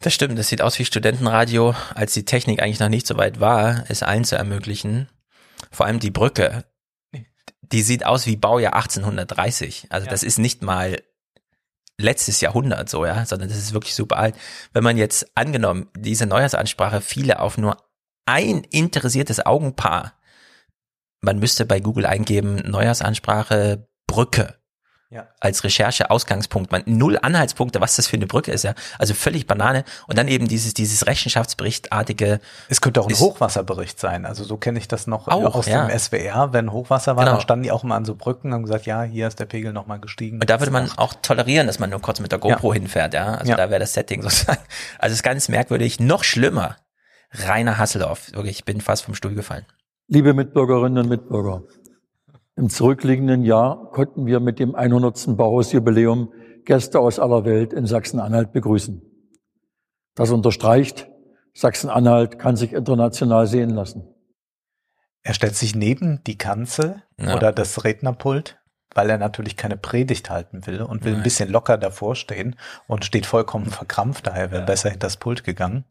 Das 0.02 0.14
stimmt, 0.14 0.38
das 0.38 0.48
sieht 0.48 0.62
aus 0.62 0.78
wie 0.78 0.86
Studentenradio, 0.86 1.74
als 1.94 2.14
die 2.14 2.24
Technik 2.24 2.62
eigentlich 2.62 2.80
noch 2.80 2.88
nicht 2.88 3.06
so 3.06 3.18
weit 3.18 3.38
war, 3.38 3.84
es 3.88 4.02
allen 4.02 4.24
zu 4.24 4.36
ermöglichen. 4.36 5.10
Vor 5.70 5.84
allem 5.84 6.00
die 6.00 6.10
Brücke 6.10 6.64
die 7.72 7.82
sieht 7.82 8.04
aus 8.04 8.26
wie 8.26 8.36
Baujahr 8.36 8.74
1830. 8.74 9.86
Also 9.90 10.06
ja. 10.06 10.10
das 10.10 10.22
ist 10.22 10.38
nicht 10.38 10.62
mal 10.62 11.02
letztes 11.98 12.40
Jahrhundert 12.40 12.88
so, 12.88 13.04
ja, 13.04 13.26
sondern 13.26 13.48
das 13.48 13.58
ist 13.58 13.72
wirklich 13.72 13.94
super 13.94 14.16
alt. 14.16 14.34
Wenn 14.72 14.84
man 14.84 14.96
jetzt 14.96 15.26
angenommen, 15.36 15.88
diese 15.96 16.26
Neujahrsansprache 16.26 17.00
viele 17.00 17.40
auf 17.40 17.58
nur 17.58 17.76
ein 18.26 18.64
interessiertes 18.64 19.44
Augenpaar, 19.44 20.14
man 21.20 21.38
müsste 21.38 21.66
bei 21.66 21.80
Google 21.80 22.06
eingeben, 22.06 22.56
Neujahrsansprache 22.56 23.86
Brücke 24.06 24.59
ja. 25.10 25.26
als 25.40 25.64
Recherche-Ausgangspunkt. 25.64 26.70
Man 26.70 26.82
null 26.86 27.18
Anhaltspunkte, 27.20 27.80
was 27.80 27.96
das 27.96 28.06
für 28.06 28.16
eine 28.16 28.26
Brücke 28.26 28.52
ist, 28.52 28.62
ja. 28.62 28.74
Also 28.98 29.12
völlig 29.14 29.46
Banane. 29.46 29.84
Und 30.06 30.16
dann 30.16 30.28
eben 30.28 30.46
dieses, 30.46 30.72
dieses 30.72 31.06
Rechenschaftsberichtartige. 31.06 32.40
Es 32.68 32.80
könnte 32.80 33.00
auch 33.00 33.06
ein 33.06 33.12
ist, 33.12 33.20
Hochwasserbericht 33.20 33.98
sein. 33.98 34.24
Also 34.24 34.44
so 34.44 34.56
kenne 34.56 34.78
ich 34.78 34.86
das 34.86 35.06
noch 35.06 35.26
auch, 35.28 35.54
aus 35.54 35.66
ja. 35.66 35.86
dem 35.86 35.98
SWR. 35.98 36.52
Wenn 36.52 36.72
Hochwasser 36.72 37.16
war, 37.16 37.24
genau. 37.24 37.36
dann 37.36 37.42
standen 37.42 37.64
die 37.64 37.72
auch 37.72 37.82
immer 37.82 37.96
an 37.96 38.04
so 38.04 38.14
Brücken 38.14 38.48
und 38.48 38.54
haben 38.54 38.62
gesagt, 38.62 38.86
ja, 38.86 39.02
hier 39.02 39.26
ist 39.26 39.40
der 39.40 39.46
Pegel 39.46 39.72
nochmal 39.72 39.98
gestiegen. 39.98 40.38
Und 40.40 40.48
da 40.48 40.60
würde 40.60 40.70
man 40.72 40.90
auch 40.96 41.14
tolerieren, 41.20 41.66
dass 41.66 41.80
man 41.80 41.90
nur 41.90 42.00
kurz 42.00 42.20
mit 42.20 42.30
der 42.30 42.38
GoPro 42.38 42.72
ja. 42.72 42.80
hinfährt, 42.80 43.12
ja. 43.12 43.34
Also 43.34 43.54
da 43.54 43.68
wäre 43.68 43.80
das 43.80 43.92
Setting 43.92 44.22
sozusagen. 44.22 44.62
Also 44.98 45.12
es 45.12 45.18
ist 45.18 45.22
ganz 45.24 45.48
merkwürdig. 45.48 45.98
Noch 45.98 46.22
schlimmer. 46.22 46.76
Rainer 47.32 47.78
Hasselhoff. 47.78 48.32
Wirklich, 48.32 48.58
ich 48.58 48.64
bin 48.64 48.80
fast 48.80 49.04
vom 49.04 49.14
Stuhl 49.14 49.34
gefallen. 49.34 49.66
Liebe 50.12 50.34
Mitbürgerinnen 50.34 50.98
und 50.98 51.08
Mitbürger. 51.08 51.62
Im 52.60 52.68
zurückliegenden 52.68 53.42
Jahr 53.42 53.90
konnten 53.90 54.26
wir 54.26 54.38
mit 54.38 54.58
dem 54.58 54.74
100. 54.74 55.34
Bauhausjubiläum 55.34 56.30
Gäste 56.66 57.00
aus 57.00 57.18
aller 57.18 57.46
Welt 57.46 57.72
in 57.72 57.86
Sachsen-Anhalt 57.86 58.52
begrüßen. 58.52 59.00
Das 60.14 60.30
unterstreicht, 60.30 61.08
Sachsen-Anhalt 61.54 62.38
kann 62.38 62.56
sich 62.56 62.74
international 62.74 63.46
sehen 63.46 63.70
lassen. 63.70 64.14
Er 65.22 65.32
stellt 65.32 65.56
sich 65.56 65.74
neben 65.74 66.22
die 66.24 66.36
Kanzel 66.36 67.02
ja. 67.18 67.34
oder 67.34 67.52
das 67.52 67.82
Rednerpult, 67.82 68.60
weil 68.94 69.08
er 69.08 69.16
natürlich 69.16 69.56
keine 69.56 69.78
Predigt 69.78 70.28
halten 70.28 70.66
will 70.66 70.82
und 70.82 71.02
will 71.06 71.12
Nein. 71.12 71.22
ein 71.22 71.24
bisschen 71.24 71.50
locker 71.50 71.78
davor 71.78 72.14
stehen 72.14 72.56
und 72.86 73.06
steht 73.06 73.24
vollkommen 73.24 73.70
verkrampft, 73.70 74.26
daher 74.26 74.50
wäre 74.50 74.60
ja. 74.60 74.66
besser 74.66 74.90
hinter 74.90 75.06
das 75.06 75.16
Pult 75.16 75.44
gegangen. 75.44 75.86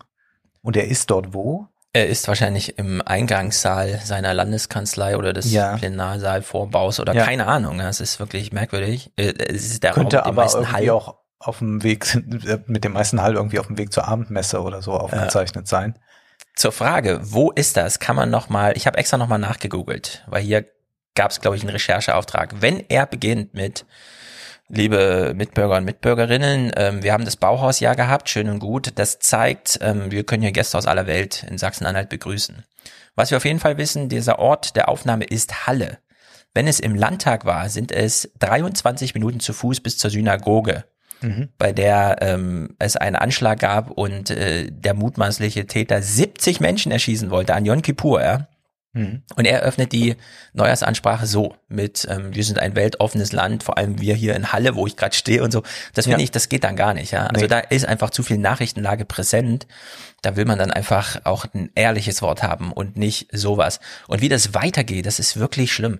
Und 0.61 0.77
er 0.77 0.87
ist 0.87 1.09
dort 1.09 1.33
wo? 1.33 1.67
Er 1.91 2.07
ist 2.07 2.27
wahrscheinlich 2.27 2.77
im 2.77 3.01
Eingangssaal 3.01 3.99
seiner 4.03 4.33
Landeskanzlei 4.33 5.17
oder 5.17 5.33
des 5.33 5.51
ja. 5.51 5.75
Plenarsaalvorbaus 5.75 6.99
oder 6.99 7.13
ja. 7.15 7.25
keine 7.25 7.47
Ahnung. 7.47 7.79
Es 7.79 7.99
ist 7.99 8.19
wirklich 8.19 8.53
merkwürdig. 8.53 9.11
Äh, 9.15 9.33
es 9.37 9.65
ist 9.65 9.83
der 9.83 9.93
Könnte 9.93 10.19
Raum, 10.19 10.37
aber 10.37 10.51
irgendwie 10.53 10.71
Hall. 10.71 10.89
auch 10.91 11.15
auf 11.39 11.59
dem 11.59 11.81
Weg, 11.81 12.21
mit 12.67 12.83
dem 12.83 12.93
meisten 12.93 13.21
Hall 13.21 13.35
irgendwie 13.35 13.59
auf 13.59 13.67
dem 13.67 13.77
Weg 13.77 13.91
zur 13.91 14.07
Abendmesse 14.07 14.61
oder 14.61 14.81
so 14.81 14.91
aufgezeichnet 14.91 15.65
ja. 15.65 15.69
sein. 15.69 15.99
Zur 16.55 16.71
Frage, 16.71 17.21
wo 17.23 17.51
ist 17.51 17.77
das? 17.77 17.99
Kann 17.99 18.15
man 18.15 18.29
noch 18.29 18.49
mal, 18.49 18.75
ich 18.75 18.85
habe 18.85 18.97
extra 18.97 19.17
noch 19.17 19.27
mal 19.27 19.37
nachgegoogelt, 19.37 20.25
weil 20.27 20.43
hier 20.43 20.65
gab 21.15 21.31
es, 21.31 21.41
glaube 21.41 21.57
ich, 21.57 21.63
einen 21.63 21.71
Rechercheauftrag. 21.71 22.61
Wenn 22.61 22.83
er 22.89 23.05
beginnt 23.05 23.53
mit 23.53 23.85
liebe 24.69 25.33
Mitbürger 25.35 25.77
und 25.77 25.85
Mitbürgerinnen, 25.85 26.71
ähm, 26.75 27.03
wir 27.03 27.11
haben 27.11 27.25
das 27.25 27.35
Bauhausjahr 27.35 27.95
gehabt, 27.95 28.29
schön 28.29 28.49
und 28.49 28.59
gut. 28.59 28.93
Das 28.95 29.19
zeigt, 29.19 29.79
ähm, 29.81 30.11
wir 30.11 30.23
können 30.23 30.43
hier 30.43 30.51
Gäste 30.51 30.77
aus 30.77 30.87
aller 30.87 31.07
Welt 31.07 31.45
in 31.49 31.57
Sachsen-Anhalt 31.57 32.09
begrüßen. 32.09 32.63
Was 33.15 33.31
wir 33.31 33.37
auf 33.37 33.45
jeden 33.45 33.59
Fall 33.59 33.77
wissen, 33.77 34.07
dieser 34.07 34.39
Ort 34.39 34.75
der 34.75 34.87
Aufnahme 34.87 35.25
ist 35.25 35.67
Halle. 35.67 35.97
Wenn 36.53 36.67
es 36.67 36.79
im 36.79 36.95
Landtag 36.95 37.45
war, 37.45 37.69
sind 37.69 37.91
es 37.91 38.31
23 38.39 39.13
Minuten 39.13 39.39
zu 39.39 39.53
Fuß 39.53 39.81
bis 39.81 39.97
zur 39.97 40.09
Synagoge, 40.09 40.85
mhm. 41.21 41.49
bei 41.57 41.71
der 41.71 42.17
ähm, 42.21 42.75
es 42.79 42.95
einen 42.95 43.15
Anschlag 43.15 43.59
gab 43.59 43.91
und 43.91 44.29
äh, 44.29 44.69
der 44.71 44.93
mutmaßliche 44.93 45.67
Täter 45.67 46.01
70 46.01 46.59
Menschen 46.59 46.91
erschießen 46.91 47.29
wollte 47.29 47.53
an 47.53 47.65
Yom 47.65 47.81
Kippur, 47.81 48.21
ja. 48.21 48.47
Mhm. 48.93 49.21
Und 49.35 49.45
er 49.45 49.61
öffnet 49.61 49.91
die 49.91 50.15
Neujahrsansprache 50.53 51.27
so 51.27 51.55
mit, 51.67 52.07
ähm, 52.09 52.33
wir 52.33 52.43
sind 52.43 52.57
ein 52.57 52.75
weltoffenes 52.75 53.31
Land, 53.31 53.63
vor 53.63 53.77
allem 53.77 54.01
wir 54.01 54.15
hier 54.15 54.35
in 54.35 54.51
Halle, 54.51 54.75
wo 54.75 54.87
ich 54.87 54.95
gerade 54.95 55.15
stehe 55.15 55.43
und 55.43 55.51
so. 55.51 55.61
Das 55.93 56.05
finde 56.05 56.19
ja. 56.19 56.23
ich, 56.23 56.31
das 56.31 56.49
geht 56.49 56.63
dann 56.63 56.75
gar 56.75 56.93
nicht. 56.93 57.11
Ja? 57.11 57.27
Also 57.27 57.41
nee. 57.41 57.47
da 57.47 57.59
ist 57.59 57.85
einfach 57.85 58.09
zu 58.09 58.23
viel 58.23 58.39
Nachrichtenlage 58.39 59.05
präsent. 59.05 59.67
Da 60.21 60.35
will 60.35 60.45
man 60.45 60.57
dann 60.57 60.71
einfach 60.71 61.21
auch 61.23 61.45
ein 61.53 61.69
ehrliches 61.75 62.21
Wort 62.21 62.41
haben 62.41 62.71
und 62.71 62.97
nicht 62.97 63.27
sowas. 63.31 63.79
Und 64.07 64.21
wie 64.21 64.29
das 64.29 64.53
weitergeht, 64.55 65.05
das 65.05 65.19
ist 65.19 65.37
wirklich 65.37 65.71
schlimm. 65.71 65.99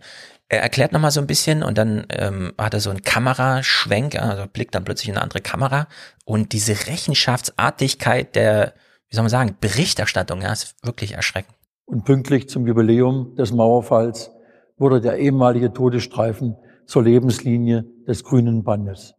Er 0.51 0.63
erklärt 0.63 0.91
nochmal 0.91 1.11
so 1.11 1.21
ein 1.21 1.27
bisschen 1.27 1.61
und 1.61 1.77
dann 1.77 2.07
ähm, 2.09 2.53
hat 2.57 2.73
er 2.73 2.79
so 2.79 2.89
einen 2.89 3.03
Kameraschwenk, 3.03 4.15
also 4.15 4.47
blickt 4.47 4.73
dann 4.73 4.83
plötzlich 4.83 5.09
in 5.09 5.15
eine 5.15 5.21
andere 5.21 5.41
Kamera 5.41 5.87
und 6.25 6.53
diese 6.53 6.87
Rechenschaftsartigkeit 6.87 8.35
der, 8.35 8.73
wie 9.09 9.15
soll 9.15 9.23
man 9.23 9.29
sagen, 9.29 9.55
Berichterstattung, 9.61 10.41
ja, 10.41 10.51
ist 10.51 10.73
wirklich 10.81 11.13
erschreckend. 11.13 11.58
Und 11.89 12.05
pünktlich 12.05 12.47
zum 12.47 12.67
Jubiläum 12.67 13.33
des 13.35 13.51
Mauerfalls 13.51 14.31
wurde 14.77 15.01
der 15.01 15.17
ehemalige 15.17 15.73
Todesstreifen 15.73 16.55
zur 16.85 17.01
Lebenslinie 17.01 17.83
des 18.07 18.23
grünen 18.23 18.63
Bandes. 18.63 19.15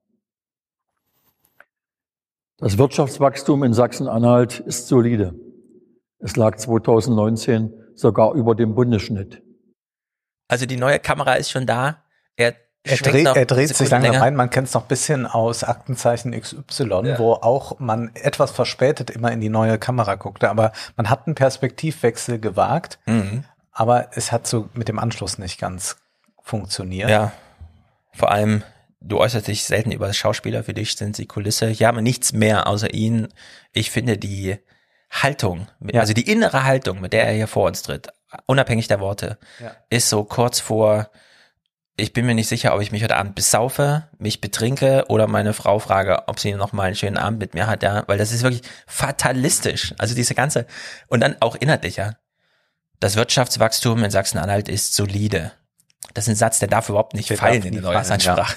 Das 2.58 2.78
Wirtschaftswachstum 2.78 3.64
in 3.64 3.74
Sachsen-Anhalt 3.74 4.60
ist 4.60 4.86
solide. 4.86 5.34
Es 6.20 6.36
lag 6.36 6.58
2019 6.58 7.72
sogar 7.96 8.34
über 8.34 8.54
dem 8.54 8.76
Bundesschnitt. 8.76 9.42
Also 10.46 10.64
die 10.64 10.76
neue 10.76 11.00
Kamera 11.00 11.34
ist 11.34 11.50
schon 11.50 11.66
da. 11.66 12.04
Er, 12.36 12.54
Er, 12.82 12.96
dreht, 12.96 13.26
er 13.26 13.44
dreht 13.44 13.68
sich 13.76 13.90
langsam 13.90 14.12
länger. 14.12 14.24
ein. 14.24 14.34
Man 14.36 14.48
kennt 14.48 14.68
es 14.68 14.74
noch 14.74 14.82
ein 14.82 14.88
bisschen 14.88 15.26
aus 15.26 15.64
Aktenzeichen 15.64 16.32
XY, 16.38 16.84
Ja. 17.04 17.18
wo 17.18 17.34
auch 17.34 17.78
man 17.78 18.10
etwas 18.14 18.52
verspätet 18.52 19.10
immer 19.10 19.30
in 19.32 19.40
die 19.40 19.50
neue 19.50 19.78
Kamera 19.78 20.14
guckte. 20.14 20.48
Aber 20.48 20.72
man 20.96 21.10
hat 21.10 21.26
einen 21.26 21.34
Perspektivwechsel 21.34 22.38
gewagt, 22.40 22.98
Mhm. 23.06 23.44
aber 23.72 24.08
es 24.14 24.32
hat 24.32 24.46
so 24.46 24.70
mit 24.72 24.88
dem 24.88 24.98
Anschluss 24.98 25.36
nicht 25.36 25.60
ganz 25.60 25.96
funktioniert. 26.42 27.10
Ja. 27.10 27.32
Vor 28.14 28.30
allem, 28.32 28.62
du 29.00 29.18
äußerst 29.18 29.46
dich 29.48 29.64
selten 29.64 29.92
über 29.92 30.10
Schauspieler, 30.12 30.64
für 30.64 30.74
dich 30.74 30.96
sind 30.96 31.16
sie 31.16 31.26
Kulisse. 31.26 31.72
Haben 31.74 31.98
wir 31.98 32.02
nichts 32.02 32.32
mehr 32.32 32.66
außer 32.66 32.92
ihn. 32.94 33.28
Ich 33.72 33.90
finde 33.90 34.16
die 34.16 34.56
Haltung, 35.10 35.68
Ja. 35.92 36.00
also 36.00 36.12
die 36.14 36.30
innere 36.30 36.64
Haltung, 36.64 37.00
mit 37.00 37.12
der 37.12 37.26
er 37.26 37.34
hier 37.34 37.46
vor 37.46 37.66
uns 37.66 37.82
tritt, 37.82 38.08
unabhängig 38.46 38.88
der 38.88 39.00
Worte, 39.00 39.38
Ja. 39.60 39.72
ist 39.90 40.08
so 40.08 40.24
kurz 40.24 40.60
vor, 40.60 41.10
ich 41.96 42.12
bin 42.12 42.26
mir 42.26 42.34
nicht 42.34 42.48
sicher, 42.48 42.74
ob 42.74 42.80
ich 42.80 42.92
mich 42.92 43.02
heute 43.02 43.16
Abend 43.16 43.34
besaufe, 43.34 44.08
mich 44.18 44.40
betrinke 44.40 45.04
oder 45.08 45.26
meine 45.26 45.52
Frau 45.52 45.78
frage, 45.78 46.28
ob 46.28 46.40
sie 46.40 46.52
noch 46.54 46.72
mal 46.72 46.84
einen 46.84 46.96
schönen 46.96 47.18
Abend 47.18 47.38
mit 47.38 47.54
mir 47.54 47.66
hat, 47.66 47.82
ja, 47.82 48.04
weil 48.06 48.18
das 48.18 48.32
ist 48.32 48.42
wirklich 48.42 48.62
fatalistisch. 48.86 49.94
Also 49.98 50.14
diese 50.14 50.34
ganze, 50.34 50.66
und 51.08 51.20
dann 51.20 51.36
auch 51.40 51.56
inhaltlicher. 51.56 52.16
Das 53.00 53.16
Wirtschaftswachstum 53.16 54.04
in 54.04 54.10
Sachsen-Anhalt 54.10 54.68
ist 54.68 54.94
solide. 54.94 55.52
Das 56.14 56.24
ist 56.24 56.34
ein 56.34 56.36
Satz, 56.36 56.58
der 56.58 56.68
darf 56.68 56.88
überhaupt 56.88 57.14
nicht 57.14 57.30
Der 57.30 57.36
fallen 57.36 57.56
in 57.56 57.62
der 57.62 57.72
fallen, 57.72 57.84
Neujahrsansprache. 57.84 58.56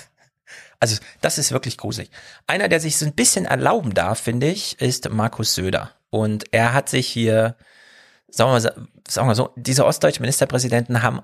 Also 0.80 0.98
das 1.22 1.38
ist 1.38 1.54
wirklich 1.54 1.78
gruselig. 1.78 2.12
Einer, 2.46 2.68
der 2.68 2.82
sich 2.82 2.98
so 2.98 3.06
ein 3.06 3.14
bisschen 3.14 3.46
erlauben 3.46 3.94
darf, 3.94 4.20
finde 4.20 4.48
ich, 4.48 4.82
ist 4.82 5.10
Markus 5.10 5.56
Söder. 5.56 5.92
Und 6.10 6.44
er 6.52 6.74
hat 6.74 6.90
sich 6.90 7.08
hier, 7.08 7.56
sagen 8.30 8.50
wir 8.50 8.54
mal, 8.54 8.62
sagen 8.62 8.88
wir 9.08 9.24
mal 9.24 9.36
so, 9.36 9.54
diese 9.56 9.86
ostdeutschen 9.86 10.24
Ministerpräsidenten 10.24 11.02
haben 11.02 11.22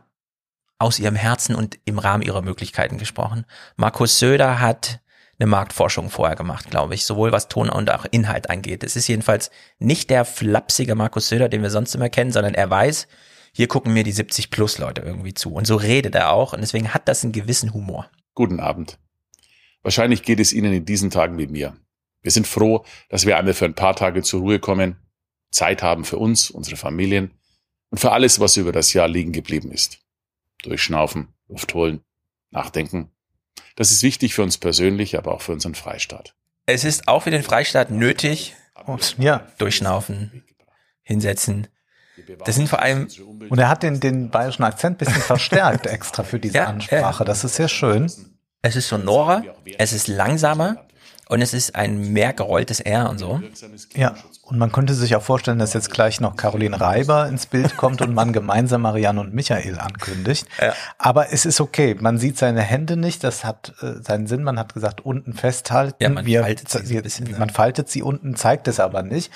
aus 0.80 0.98
ihrem 0.98 1.16
Herzen 1.16 1.56
und 1.56 1.78
im 1.86 2.00
Rahmen 2.00 2.24
ihrer 2.24 2.42
Möglichkeiten 2.42 2.98
gesprochen. 2.98 3.46
Markus 3.76 4.18
Söder 4.18 4.60
hat 4.60 5.02
eine 5.38 5.48
Marktforschung 5.48 6.10
vorher 6.10 6.36
gemacht, 6.36 6.70
glaube 6.70 6.96
ich, 6.96 7.06
sowohl 7.06 7.32
was 7.32 7.48
Ton 7.48 7.70
und 7.70 7.92
auch 7.92 8.06
Inhalt 8.12 8.50
angeht. 8.50 8.84
Es 8.84 8.96
ist 8.96 9.08
jedenfalls 9.08 9.52
nicht 9.78 10.10
der 10.10 10.26
flapsige 10.26 10.96
Markus 10.96 11.30
Söder, 11.30 11.48
den 11.50 11.62
wir 11.62 11.70
sonst 11.70 11.96
immer 11.96 12.10
kennen, 12.10 12.32
sondern 12.32 12.56
er 12.56 12.70
weiß, 12.70 13.08
hier 13.54 13.68
gucken 13.68 13.94
mir 13.94 14.04
die 14.04 14.12
70 14.12 14.52
plus 14.52 14.78
Leute 14.78 15.02
irgendwie 15.02 15.34
zu. 15.34 15.54
Und 15.54 15.66
so 15.66 15.76
redet 15.76 16.16
er 16.16 16.32
auch 16.32 16.54
und 16.54 16.62
deswegen 16.62 16.94
hat 16.94 17.08
das 17.08 17.24
einen 17.24 17.34
gewissen 17.34 17.74
Humor. 17.74 18.10
Guten 18.34 18.60
Abend. 18.60 18.98
Wahrscheinlich 19.82 20.24
geht 20.24 20.40
es 20.40 20.54
Ihnen 20.54 20.74
in 20.74 20.86
diesen 20.86 21.10
Tagen 21.10 21.38
wie 21.38 21.48
mir. 21.48 21.76
Wir 22.22 22.32
sind 22.32 22.48
froh, 22.48 22.86
dass 23.10 23.26
wir 23.26 23.38
einmal 23.38 23.54
für 23.54 23.66
ein 23.66 23.76
paar 23.76 23.96
Tage 23.96 24.24
zur 24.24 24.42
Ruhe 24.42 24.60
kommen, 24.60 24.98
Zeit 25.52 25.82
haben 25.82 26.04
für 26.04 26.18
uns, 26.18 26.52
unsere 26.52 26.76
Familien 26.76 27.32
und 27.90 28.00
für 28.00 28.12
alles, 28.12 28.40
was 28.40 28.58
über 28.58 28.72
das 28.72 28.94
Jahr 28.94 29.08
liegen 29.08 29.32
geblieben 29.32 29.72
ist. 29.72 30.00
Durchschnaufen, 30.64 31.30
Luft 31.48 31.74
holen, 31.74 32.02
nachdenken. 32.52 33.12
Das 33.76 33.92
ist 33.92 34.04
wichtig 34.04 34.34
für 34.34 34.44
uns 34.44 34.58
persönlich, 34.58 35.18
aber 35.18 35.34
auch 35.34 35.42
für 35.42 35.54
unseren 35.54 35.76
Freistaat. 35.76 36.36
Es 36.66 36.84
ist 36.84 37.08
auch 37.08 37.24
für 37.24 37.32
den 37.32 37.44
Freistaat 37.44 37.90
nötig, 37.92 38.56
Und, 38.86 39.16
ja, 39.18 39.48
durchschnaufen, 39.58 40.44
hinsetzen. 41.02 41.68
Das 42.46 42.56
sind 42.56 42.68
vor 42.70 42.82
allem, 42.82 43.08
und 43.50 43.58
er 43.58 43.70
hat 43.70 43.82
den, 43.84 44.00
den 44.00 44.30
bayerischen 44.30 44.64
Akzent 44.64 44.96
ein 44.96 44.98
bisschen 45.06 45.22
verstärkt 45.22 45.86
extra 45.88 46.24
für 46.24 46.40
diese 46.40 46.58
Ja, 46.58 46.66
Ansprache. 46.68 47.24
Das 47.26 47.44
ist 47.44 47.56
sehr 47.56 47.70
schön. 47.70 48.12
es 48.62 48.76
ist 48.76 48.88
sonorer, 48.90 49.44
es 49.78 49.94
ist 49.94 50.08
langsamer 50.08 50.86
und 51.30 51.42
es 51.42 51.54
ist 51.54 51.76
ein 51.76 52.12
mehr 52.12 52.34
gerolltes 52.34 52.82
R 52.82 53.10
und 53.10 53.18
so. 53.20 53.42
Ja, 53.96 54.16
und 54.50 54.58
man 54.58 54.72
könnte 54.72 54.96
sich 54.96 55.16
auch 55.16 55.22
vorstellen, 55.22 55.60
dass 55.60 55.74
jetzt 55.74 55.92
gleich 55.92 56.20
noch 56.20 56.36
Caroline 56.36 56.80
Reiber 56.80 57.28
ins 57.28 57.46
Bild 57.46 57.78
kommt 57.78 58.02
und 58.02 58.16
man 58.16 58.34
gemeinsam 58.34 58.82
Marianne 58.82 59.22
und 59.22 59.34
Michael 59.34 59.78
ankündigt. 59.80 60.48
Ja. 60.60 60.74
Aber 60.98 61.32
es 61.32 61.46
ist 61.46 61.62
okay. 61.62 61.96
Man 62.00 62.18
sieht 62.18 62.38
seine 62.38 62.62
Hände 62.62 62.98
nicht. 62.98 63.24
Das 63.24 63.46
hat 63.46 63.74
äh, 63.82 64.02
seinen 64.02 64.26
Sinn. 64.26 64.44
Man 64.44 64.58
hat 64.58 64.74
gesagt, 64.74 65.02
unten 65.06 65.34
festhalten. 65.34 66.02
Ja, 66.02 66.10
man 66.10 66.26
wir, 66.26 66.42
faltet 66.42 66.70
sie 66.70 66.90
wir, 66.90 67.04
bisschen, 67.04 67.30
ne? 67.30 67.38
man 67.38 67.52
faltet 67.52 67.90
sie 67.90 68.02
unten, 68.02 68.36
zeigt 68.36 68.68
es 68.68 68.80
aber 68.80 69.04
nicht. 69.04 69.32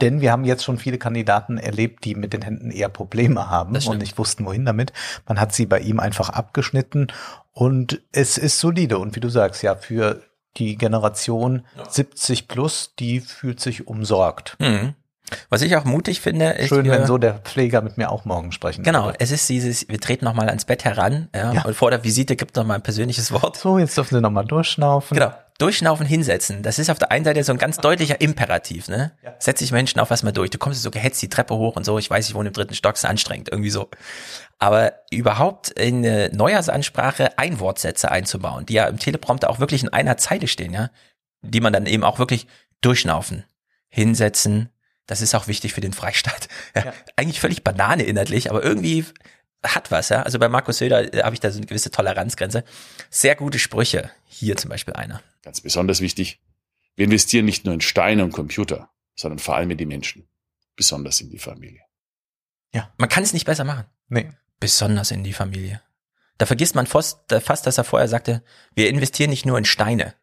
Denn 0.00 0.20
wir 0.20 0.32
haben 0.32 0.44
jetzt 0.44 0.64
schon 0.64 0.78
viele 0.78 0.96
Kandidaten 0.96 1.58
erlebt, 1.58 2.04
die 2.04 2.14
mit 2.14 2.32
den 2.32 2.42
Händen 2.42 2.70
eher 2.70 2.88
Probleme 2.88 3.50
haben 3.50 3.76
und 3.76 3.98
nicht 3.98 4.16
wussten, 4.16 4.46
wohin 4.46 4.64
damit. 4.64 4.92
Man 5.26 5.40
hat 5.40 5.52
sie 5.52 5.66
bei 5.66 5.80
ihm 5.80 6.00
einfach 6.00 6.30
abgeschnitten 6.30 7.08
und 7.52 8.00
es 8.12 8.38
ist 8.38 8.60
solide. 8.60 8.98
Und 8.98 9.16
wie 9.16 9.20
du 9.20 9.28
sagst, 9.28 9.62
ja, 9.62 9.74
für 9.74 10.22
die 10.56 10.76
Generation 10.76 11.64
70 11.88 12.48
plus, 12.48 12.94
die 12.98 13.20
fühlt 13.20 13.60
sich 13.60 13.86
umsorgt. 13.86 14.56
Mhm. 14.58 14.94
Was 15.48 15.62
ich 15.62 15.76
auch 15.76 15.84
mutig 15.84 16.20
finde, 16.20 16.50
ist, 16.50 16.68
Schön, 16.68 16.84
wir, 16.84 16.92
wenn 16.92 17.06
so 17.06 17.18
der 17.18 17.34
Pfleger 17.38 17.80
mit 17.82 17.96
mir 17.98 18.10
auch 18.10 18.24
morgen 18.24 18.52
sprechen 18.52 18.82
genau, 18.84 19.06
würde. 19.06 19.18
es 19.20 19.30
ist 19.30 19.48
dieses, 19.48 19.88
wir 19.88 20.00
treten 20.00 20.24
nochmal 20.24 20.48
ans 20.48 20.64
Bett 20.64 20.84
heran, 20.84 21.28
ja, 21.34 21.52
Ja. 21.52 21.62
und 21.64 21.74
vor 21.74 21.90
der 21.90 22.02
Visite 22.04 22.36
gibt 22.36 22.56
noch 22.56 22.64
mal 22.64 22.74
ein 22.74 22.82
persönliches 22.82 23.32
Wort. 23.32 23.56
So, 23.56 23.78
jetzt 23.78 23.96
dürfen 23.96 24.14
Sie 24.16 24.20
nochmal 24.20 24.44
durchschnaufen. 24.44 25.16
Genau. 25.16 25.32
Durchschnaufen, 25.58 26.06
hinsetzen. 26.06 26.62
Das 26.62 26.78
ist 26.78 26.88
auf 26.88 26.98
der 26.98 27.10
einen 27.10 27.22
Seite 27.26 27.44
so 27.44 27.52
ein 27.52 27.58
ganz 27.58 27.76
deutlicher 27.76 28.18
Imperativ, 28.22 28.88
ne? 28.88 29.12
Setz 29.38 29.58
dich 29.58 29.72
Menschen 29.72 30.00
auf 30.00 30.08
was 30.08 30.22
mal 30.22 30.32
durch. 30.32 30.48
Du 30.48 30.56
kommst 30.56 30.80
so 30.82 30.90
gehetzt 30.90 31.20
die 31.20 31.28
Treppe 31.28 31.54
hoch 31.54 31.76
und 31.76 31.84
so. 31.84 31.98
Ich 31.98 32.08
weiß, 32.08 32.26
ich 32.30 32.34
wohne 32.34 32.48
im 32.48 32.54
dritten 32.54 32.74
Stock, 32.74 32.94
ist 32.94 33.04
anstrengend, 33.04 33.50
irgendwie 33.50 33.68
so. 33.68 33.90
Aber 34.58 34.94
überhaupt 35.10 35.68
in 35.68 35.98
eine 35.98 36.30
Neujahrsansprache 36.32 37.36
Einwortsätze 37.38 38.10
einzubauen, 38.10 38.64
die 38.64 38.72
ja 38.72 38.86
im 38.86 38.98
Teleprompter 38.98 39.50
auch 39.50 39.58
wirklich 39.60 39.82
in 39.82 39.90
einer 39.90 40.16
Zeile 40.16 40.48
stehen, 40.48 40.72
ja? 40.72 40.88
Die 41.42 41.60
man 41.60 41.74
dann 41.74 41.84
eben 41.84 42.04
auch 42.04 42.18
wirklich 42.18 42.46
durchschnaufen, 42.80 43.44
hinsetzen. 43.90 44.70
Das 45.10 45.20
ist 45.22 45.34
auch 45.34 45.48
wichtig 45.48 45.72
für 45.72 45.80
den 45.80 45.92
Freistaat. 45.92 46.48
Ja, 46.76 46.84
Ja. 46.84 46.94
Eigentlich 47.16 47.40
völlig 47.40 47.64
Banane 47.64 48.04
inhaltlich, 48.04 48.48
aber 48.48 48.62
irgendwie 48.62 49.04
hat 49.64 49.90
was, 49.90 50.08
ja. 50.08 50.22
Also 50.22 50.38
bei 50.38 50.48
Markus 50.48 50.78
Söder 50.78 51.12
äh, 51.12 51.22
habe 51.24 51.34
ich 51.34 51.40
da 51.40 51.50
so 51.50 51.58
eine 51.58 51.66
gewisse 51.66 51.90
Toleranzgrenze. 51.90 52.64
Sehr 53.10 53.34
gute 53.34 53.58
Sprüche. 53.58 54.10
Hier 54.28 54.56
zum 54.56 54.70
Beispiel 54.70 54.94
einer. 54.94 55.20
Ganz 55.42 55.60
besonders 55.60 56.00
wichtig, 56.00 56.40
wir 56.94 57.06
investieren 57.06 57.44
nicht 57.44 57.64
nur 57.64 57.74
in 57.74 57.80
Steine 57.80 58.22
und 58.22 58.32
Computer, 58.32 58.88
sondern 59.16 59.40
vor 59.40 59.56
allem 59.56 59.72
in 59.72 59.78
die 59.78 59.86
Menschen, 59.86 60.28
besonders 60.76 61.20
in 61.20 61.30
die 61.30 61.38
Familie. 61.38 61.80
Man 62.96 63.08
kann 63.08 63.24
es 63.24 63.32
nicht 63.32 63.46
besser 63.46 63.64
machen. 63.64 63.86
Nee. 64.08 64.30
Besonders 64.60 65.10
in 65.10 65.24
die 65.24 65.32
Familie. 65.32 65.82
Da 66.38 66.46
vergisst 66.46 66.76
man 66.76 66.86
fast, 66.86 67.34
fast, 67.42 67.66
dass 67.66 67.78
er 67.78 67.84
vorher 67.84 68.06
sagte, 68.06 68.44
wir 68.76 68.88
investieren 68.88 69.30
nicht 69.30 69.44
nur 69.44 69.58
in 69.58 69.64
Steine. 69.64 70.14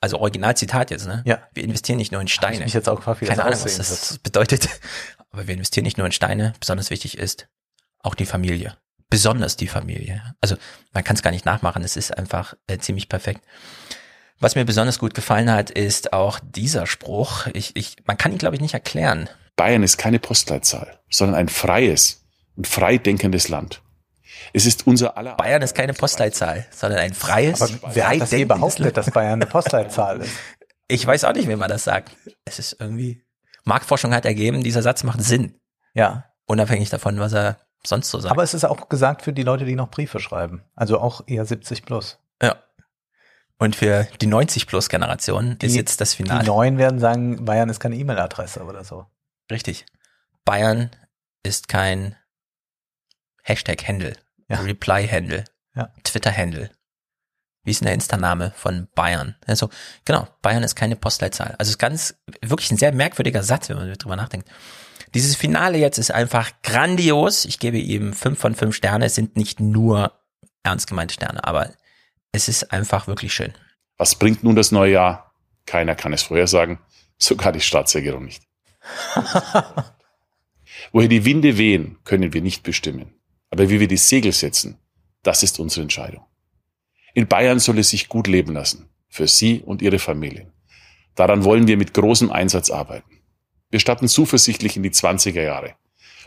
Also 0.00 0.18
Originalzitat 0.18 0.90
jetzt, 0.90 1.06
ne? 1.06 1.22
Ja. 1.26 1.42
Wir 1.52 1.62
investieren 1.62 1.98
nicht 1.98 2.10
nur 2.10 2.20
in 2.20 2.26
Hab 2.26 2.30
ich 2.30 2.34
Steine. 2.34 2.64
mich 2.64 2.72
jetzt 2.72 2.88
auch 2.88 2.96
gefragt, 2.96 3.20
wie 3.20 3.26
Keine 3.26 3.38
das 3.38 3.46
Ahnung, 3.46 3.64
was 3.64 3.76
das 3.76 4.10
wird. 4.12 4.22
bedeutet. 4.22 4.68
Aber 5.30 5.46
wir 5.46 5.54
investieren 5.54 5.84
nicht 5.84 5.98
nur 5.98 6.06
in 6.06 6.12
Steine. 6.12 6.54
Besonders 6.58 6.90
wichtig 6.90 7.18
ist 7.18 7.48
auch 8.02 8.14
die 8.14 8.26
Familie. 8.26 8.76
Besonders 9.10 9.56
die 9.56 9.66
Familie. 9.66 10.22
Also 10.40 10.56
man 10.92 11.04
kann 11.04 11.16
es 11.16 11.22
gar 11.22 11.30
nicht 11.32 11.44
nachmachen. 11.44 11.82
Es 11.82 11.96
ist 11.96 12.16
einfach 12.16 12.54
äh, 12.66 12.78
ziemlich 12.78 13.08
perfekt. 13.08 13.44
Was 14.38 14.54
mir 14.54 14.64
besonders 14.64 14.98
gut 14.98 15.12
gefallen 15.12 15.50
hat, 15.50 15.70
ist 15.70 16.14
auch 16.14 16.40
dieser 16.42 16.86
Spruch. 16.86 17.46
Ich, 17.52 17.76
ich, 17.76 17.96
man 18.06 18.16
kann 18.16 18.32
ihn, 18.32 18.38
glaube 18.38 18.54
ich, 18.56 18.62
nicht 18.62 18.72
erklären. 18.74 19.28
Bayern 19.56 19.82
ist 19.82 19.98
keine 19.98 20.18
Postleitzahl, 20.18 20.98
sondern 21.10 21.38
ein 21.38 21.48
freies 21.50 22.24
und 22.56 22.66
frei 22.66 22.96
denkendes 22.96 23.48
Land. 23.48 23.82
Es 24.52 24.66
ist 24.66 24.86
unser 24.86 25.16
aller 25.16 25.34
Bayern 25.36 25.62
ist 25.62 25.74
keine 25.74 25.92
Postleitzahl, 25.94 26.66
sondern 26.70 27.00
ein 27.00 27.14
freies, 27.14 27.60
Aber 27.62 27.94
wer 27.94 28.08
hat 28.08 28.20
das 28.20 28.30
behauptet, 28.30 28.96
dass 28.96 29.10
Bayern 29.10 29.34
eine 29.34 29.46
Postleitzahl 29.46 30.20
ist? 30.22 30.32
Ich 30.92 31.06
weiß 31.06 31.22
auch 31.22 31.32
nicht, 31.34 31.48
wie 31.48 31.54
man 31.54 31.68
das 31.68 31.84
sagt. 31.84 32.10
Es 32.44 32.58
ist 32.58 32.76
irgendwie, 32.80 33.24
Marktforschung 33.62 34.12
hat 34.12 34.24
ergeben, 34.24 34.64
dieser 34.64 34.82
Satz 34.82 35.04
macht 35.04 35.22
Sinn. 35.22 35.54
Ja. 35.94 36.24
Unabhängig 36.46 36.90
davon, 36.90 37.20
was 37.20 37.32
er 37.32 37.58
sonst 37.86 38.10
so 38.10 38.18
sagt. 38.18 38.32
Aber 38.32 38.42
es 38.42 38.54
ist 38.54 38.64
auch 38.64 38.88
gesagt 38.88 39.22
für 39.22 39.32
die 39.32 39.44
Leute, 39.44 39.64
die 39.64 39.76
noch 39.76 39.88
Briefe 39.88 40.18
schreiben. 40.18 40.64
Also 40.74 40.98
auch 41.00 41.22
eher 41.28 41.44
70 41.44 41.84
plus. 41.84 42.18
ja. 42.42 42.56
Und 43.58 43.76
für 43.76 44.08
die 44.20 44.26
90 44.26 44.66
plus 44.66 44.88
Generation 44.88 45.52
ist 45.52 45.62
Die- 45.62 45.76
jetzt 45.78 46.00
das 46.00 46.10
Die 46.12 46.16
Finale. 46.24 46.44
Neuen 46.44 46.76
werden 46.78 46.98
sagen, 46.98 47.44
Bayern 47.44 47.68
ist 47.68 47.78
keine 47.78 47.94
E-Mail-Adresse 47.94 48.64
oder 48.64 48.82
so. 48.82 49.06
Richtig. 49.48 49.86
Bayern 50.44 50.90
ist 51.44 51.68
kein 51.68 52.16
Hashtag-Handle, 53.42 54.14
Ja. 54.50 54.60
Reply-Handle, 54.60 55.44
Ja. 55.74 55.92
Twitter-Handle. 56.04 56.70
Wie 57.62 57.70
ist 57.70 57.80
denn 57.80 57.86
der 57.86 57.94
Insta-Name 57.94 58.52
von 58.56 58.88
Bayern? 58.94 59.36
Also, 59.46 59.70
genau, 60.04 60.26
Bayern 60.42 60.62
ist 60.62 60.74
keine 60.76 60.96
Postleitzahl. 60.96 61.54
Also, 61.58 61.68
es 61.68 61.70
ist 61.70 61.78
ganz, 61.78 62.14
wirklich 62.42 62.70
ein 62.70 62.76
sehr 62.78 62.92
merkwürdiger 62.92 63.42
Satz, 63.42 63.68
wenn 63.68 63.76
man 63.76 63.92
drüber 63.94 64.16
nachdenkt. 64.16 64.48
Dieses 65.14 65.36
Finale 65.36 65.78
jetzt 65.78 65.98
ist 65.98 66.10
einfach 66.10 66.52
grandios. 66.62 67.44
Ich 67.44 67.58
gebe 67.58 67.78
ihm 67.78 68.12
fünf 68.12 68.38
von 68.38 68.54
fünf 68.54 68.74
Sterne. 68.76 69.06
Es 69.06 69.14
sind 69.14 69.36
nicht 69.36 69.60
nur 69.60 70.12
ernst 70.62 70.86
gemeinte 70.86 71.14
Sterne, 71.14 71.44
aber 71.44 71.70
es 72.32 72.48
ist 72.48 72.72
einfach 72.72 73.06
wirklich 73.06 73.32
schön. 73.32 73.52
Was 73.98 74.14
bringt 74.14 74.42
nun 74.44 74.56
das 74.56 74.72
neue 74.72 74.92
Jahr? 74.92 75.34
Keiner 75.66 75.94
kann 75.94 76.12
es 76.12 76.22
vorhersagen, 76.22 76.78
sogar 77.18 77.52
die 77.52 77.60
Staatsregierung 77.60 78.24
nicht. 78.24 78.42
Woher 80.92 81.08
die 81.08 81.24
Winde 81.24 81.58
wehen, 81.58 81.98
können 82.04 82.32
wir 82.32 82.40
nicht 82.42 82.62
bestimmen. 82.62 83.14
Aber 83.50 83.68
wie 83.68 83.80
wir 83.80 83.88
die 83.88 83.96
Segel 83.96 84.32
setzen, 84.32 84.78
das 85.22 85.42
ist 85.42 85.58
unsere 85.58 85.82
Entscheidung. 85.82 86.24
In 87.14 87.26
Bayern 87.26 87.58
soll 87.58 87.78
es 87.78 87.90
sich 87.90 88.08
gut 88.08 88.26
leben 88.26 88.52
lassen, 88.54 88.88
für 89.08 89.26
Sie 89.26 89.60
und 89.60 89.82
Ihre 89.82 89.98
Familien. 89.98 90.52
Daran 91.16 91.44
wollen 91.44 91.66
wir 91.66 91.76
mit 91.76 91.92
großem 91.92 92.30
Einsatz 92.30 92.70
arbeiten. 92.70 93.20
Wir 93.70 93.80
starten 93.80 94.08
zuversichtlich 94.08 94.76
in 94.76 94.82
die 94.82 94.90
20er 94.90 95.42
Jahre. 95.42 95.74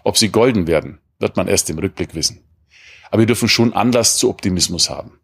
Ob 0.04 0.18
sie 0.18 0.30
golden 0.30 0.68
werden, 0.68 1.00
wird 1.20 1.38
man 1.38 1.48
erst 1.48 1.70
im 1.70 1.80
Rückblick 1.80 2.14
wissen. 2.14 2.44
Aber 3.10 3.22
wir 3.22 3.28
dürfen 3.28 3.50
schon 3.50 3.74
Anlass 3.74 4.18
zu 4.18 4.30
Optimismus 4.30 4.90
haben. 4.90 5.20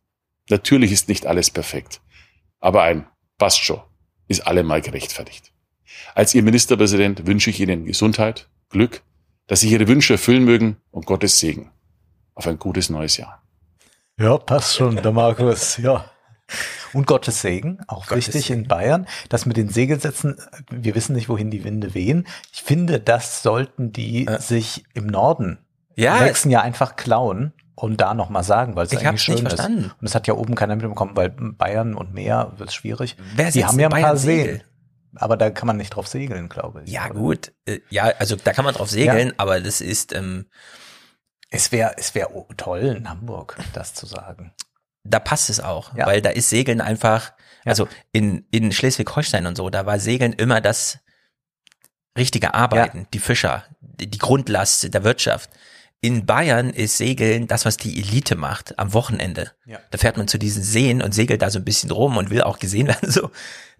Natürlich 0.49 0.91
ist 0.91 1.09
nicht 1.09 1.25
alles 1.25 1.49
perfekt. 1.49 2.01
Aber 2.59 2.83
ein 2.83 3.05
passt 3.37 3.63
schon 3.63 3.81
ist 4.29 4.45
allemal 4.47 4.81
gerechtfertigt. 4.81 5.51
Als 6.15 6.33
Ihr 6.33 6.43
Ministerpräsident 6.43 7.27
wünsche 7.27 7.49
ich 7.49 7.59
Ihnen 7.59 7.85
Gesundheit, 7.85 8.47
Glück, 8.69 9.01
dass 9.47 9.61
sich 9.61 9.71
Ihre 9.71 9.87
Wünsche 9.87 10.13
erfüllen 10.13 10.45
mögen 10.45 10.77
und 10.91 11.05
Gottes 11.05 11.39
Segen. 11.39 11.71
Auf 12.39 12.47
ein 12.47 12.57
gutes 12.57 12.89
neues 12.89 13.17
Jahr. 13.17 13.41
Ja, 14.17 14.37
passt 14.37 14.73
schon, 14.77 14.95
der 14.95 15.11
Markus, 15.11 15.75
ja. 15.75 16.05
Und 16.93 17.05
Gottes 17.05 17.41
Segen, 17.41 17.79
auch 17.87 18.07
Gottes 18.07 18.27
wichtig 18.27 18.45
Segen. 18.47 18.61
in 18.61 18.67
Bayern. 18.69 19.07
Das 19.27 19.45
mit 19.45 19.57
den 19.57 19.67
Segelsätzen, 19.67 20.37
wir 20.71 20.95
wissen 20.95 21.13
nicht, 21.17 21.27
wohin 21.27 21.51
die 21.51 21.65
Winde 21.65 21.93
wehen. 21.93 22.25
Ich 22.53 22.63
finde, 22.63 23.01
das 23.01 23.43
sollten 23.43 23.91
die 23.91 24.25
Äh. 24.25 24.39
sich 24.39 24.85
im 24.93 25.07
Norden 25.07 25.59
Ja. 25.97 26.17
im 26.19 26.23
nächsten 26.23 26.49
Jahr 26.49 26.63
einfach 26.63 26.95
klauen 26.95 27.51
und 27.75 27.99
da 27.99 28.13
nochmal 28.13 28.45
sagen, 28.45 28.77
weil 28.77 28.85
es 28.85 28.93
Ich 28.93 28.99
eigentlich 28.99 29.07
hab's 29.09 29.21
schön 29.21 29.35
nicht 29.35 29.43
ist. 29.43 29.49
verstanden. 29.55 29.91
Und 29.99 30.07
es 30.07 30.15
hat 30.15 30.25
ja 30.27 30.33
oben 30.35 30.55
keiner 30.55 30.77
mitbekommen, 30.77 31.11
weil 31.17 31.27
Bayern 31.29 31.93
und 31.93 32.13
Meer 32.13 32.53
wird 32.55 32.71
schwierig. 32.71 33.17
Wer 33.35 33.51
die 33.51 33.65
haben 33.65 33.77
ja 33.77 33.87
in 33.87 33.93
ein 33.93 34.01
paar 34.01 34.11
Bayern 34.11 34.17
Segel? 34.17 34.53
Seen. 34.59 34.63
Aber 35.15 35.35
da 35.35 35.49
kann 35.49 35.67
man 35.67 35.75
nicht 35.75 35.89
drauf 35.89 36.07
segeln, 36.07 36.47
glaube 36.47 36.83
ich. 36.85 36.89
Ja, 36.91 37.05
oder? 37.07 37.13
gut. 37.15 37.51
Äh, 37.65 37.79
Ja, 37.89 38.05
also 38.17 38.37
da 38.41 38.53
kann 38.53 38.63
man 38.63 38.75
drauf 38.75 38.89
segeln, 38.89 39.33
aber 39.35 39.59
das 39.59 39.81
ist, 39.81 40.13
ähm, 40.15 40.45
Es 41.49 41.71
wäre 41.71 41.95
es 41.97 42.13
wär 42.15 42.29
toll, 42.57 42.95
in 42.97 43.09
Hamburg 43.09 43.57
das 43.73 43.93
zu 43.93 44.05
sagen. 44.05 44.53
da 45.03 45.19
passt 45.19 45.49
es 45.49 45.59
auch, 45.59 45.95
Ja. 45.95 46.05
weil 46.05 46.21
da 46.21 46.29
ist 46.29 46.49
Segeln 46.49 46.81
einfach, 46.81 47.33
also 47.65 47.87
in, 48.11 48.45
in 48.51 48.71
Schleswig-Holstein 48.71 49.45
und 49.47 49.55
so, 49.55 49.69
da 49.69 49.85
war 49.85 49.99
Segeln 49.99 50.33
immer 50.33 50.61
das 50.61 50.99
richtige 52.17 52.53
Arbeiten, 52.53 53.07
die 53.13 53.19
Fischer, 53.19 53.63
die, 53.81 54.07
die 54.09 54.17
Grundlast 54.17 54.93
der 54.93 55.03
Wirtschaft. 55.03 55.49
In 56.01 56.25
Bayern 56.25 56.69
ist 56.69 56.97
Segeln 56.97 57.47
das, 57.47 57.65
was 57.65 57.77
die 57.77 57.99
Elite 57.99 58.35
macht 58.35 58.77
am 58.79 58.93
Wochenende. 58.93 59.51
Ja. 59.65 59.79
Da 59.91 59.97
fährt 59.97 60.17
man 60.17 60.27
zu 60.27 60.37
diesen 60.37 60.63
Seen 60.63 61.01
und 61.01 61.13
segelt 61.13 61.41
da 61.41 61.49
so 61.49 61.59
ein 61.59 61.65
bisschen 61.65 61.91
rum 61.91 62.17
und 62.17 62.29
will 62.29 62.41
auch 62.41 62.59
gesehen 62.59 62.87
werden, 62.93 63.09
so. 63.11 63.31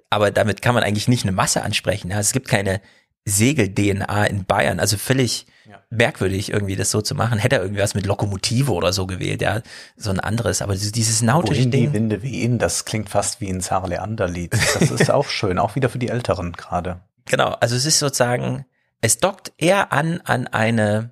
Aber 0.10 0.32
damit 0.32 0.62
kann 0.62 0.74
man 0.74 0.84
eigentlich 0.84 1.08
nicht 1.08 1.24
eine 1.24 1.32
Masse 1.32 1.62
ansprechen. 1.64 2.10
Ja. 2.12 2.20
Es 2.20 2.32
gibt 2.34 2.48
keine 2.48 2.82
Segel-DNA 3.26 4.26
in 4.26 4.46
Bayern. 4.46 4.80
Also 4.80 4.98
völlig 4.98 5.46
Ja. 5.70 5.84
merkwürdig, 5.92 6.52
irgendwie 6.52 6.76
das 6.76 6.90
so 6.90 7.02
zu 7.02 7.14
machen. 7.14 7.38
Hätte 7.38 7.58
er 7.58 7.62
irgendwie 7.62 7.82
was 7.82 7.94
mit 7.94 8.06
Lokomotive 8.08 8.72
oder 8.74 8.92
so 8.92 9.06
gewählt, 9.06 9.42
ja. 9.42 9.62
So 9.96 10.10
ein 10.10 10.20
anderes. 10.20 10.62
Aber 10.64 10.74
dieses- 10.76 11.22
nautische 11.22 11.60
Wohin 11.60 11.72
die 11.72 11.78
Ding. 11.82 11.94
Winde 11.94 12.24
wehen, 12.24 12.58
das 12.58 12.86
klingt 12.86 13.10
fast 13.10 13.40
wie 13.40 13.50
ein 13.50 13.62
Zar 13.62 13.88
Leander-Lied. 13.88 14.54
Das 14.54 14.90
ist 14.90 15.12
auch 15.12 15.28
schön, 15.30 15.60
auch 15.60 15.76
wieder 15.76 15.90
für 15.90 16.00
die 16.00 16.10
Älteren 16.10 16.54
gerade. 16.54 17.02
Genau. 17.26 17.50
Also 17.60 17.76
es 17.76 17.86
ist 17.86 18.00
sozusagen, 18.00 18.66
es 19.02 19.20
dockt 19.20 19.52
eher 19.58 19.94
an, 19.94 20.22
an 20.24 20.48
eine 20.48 21.12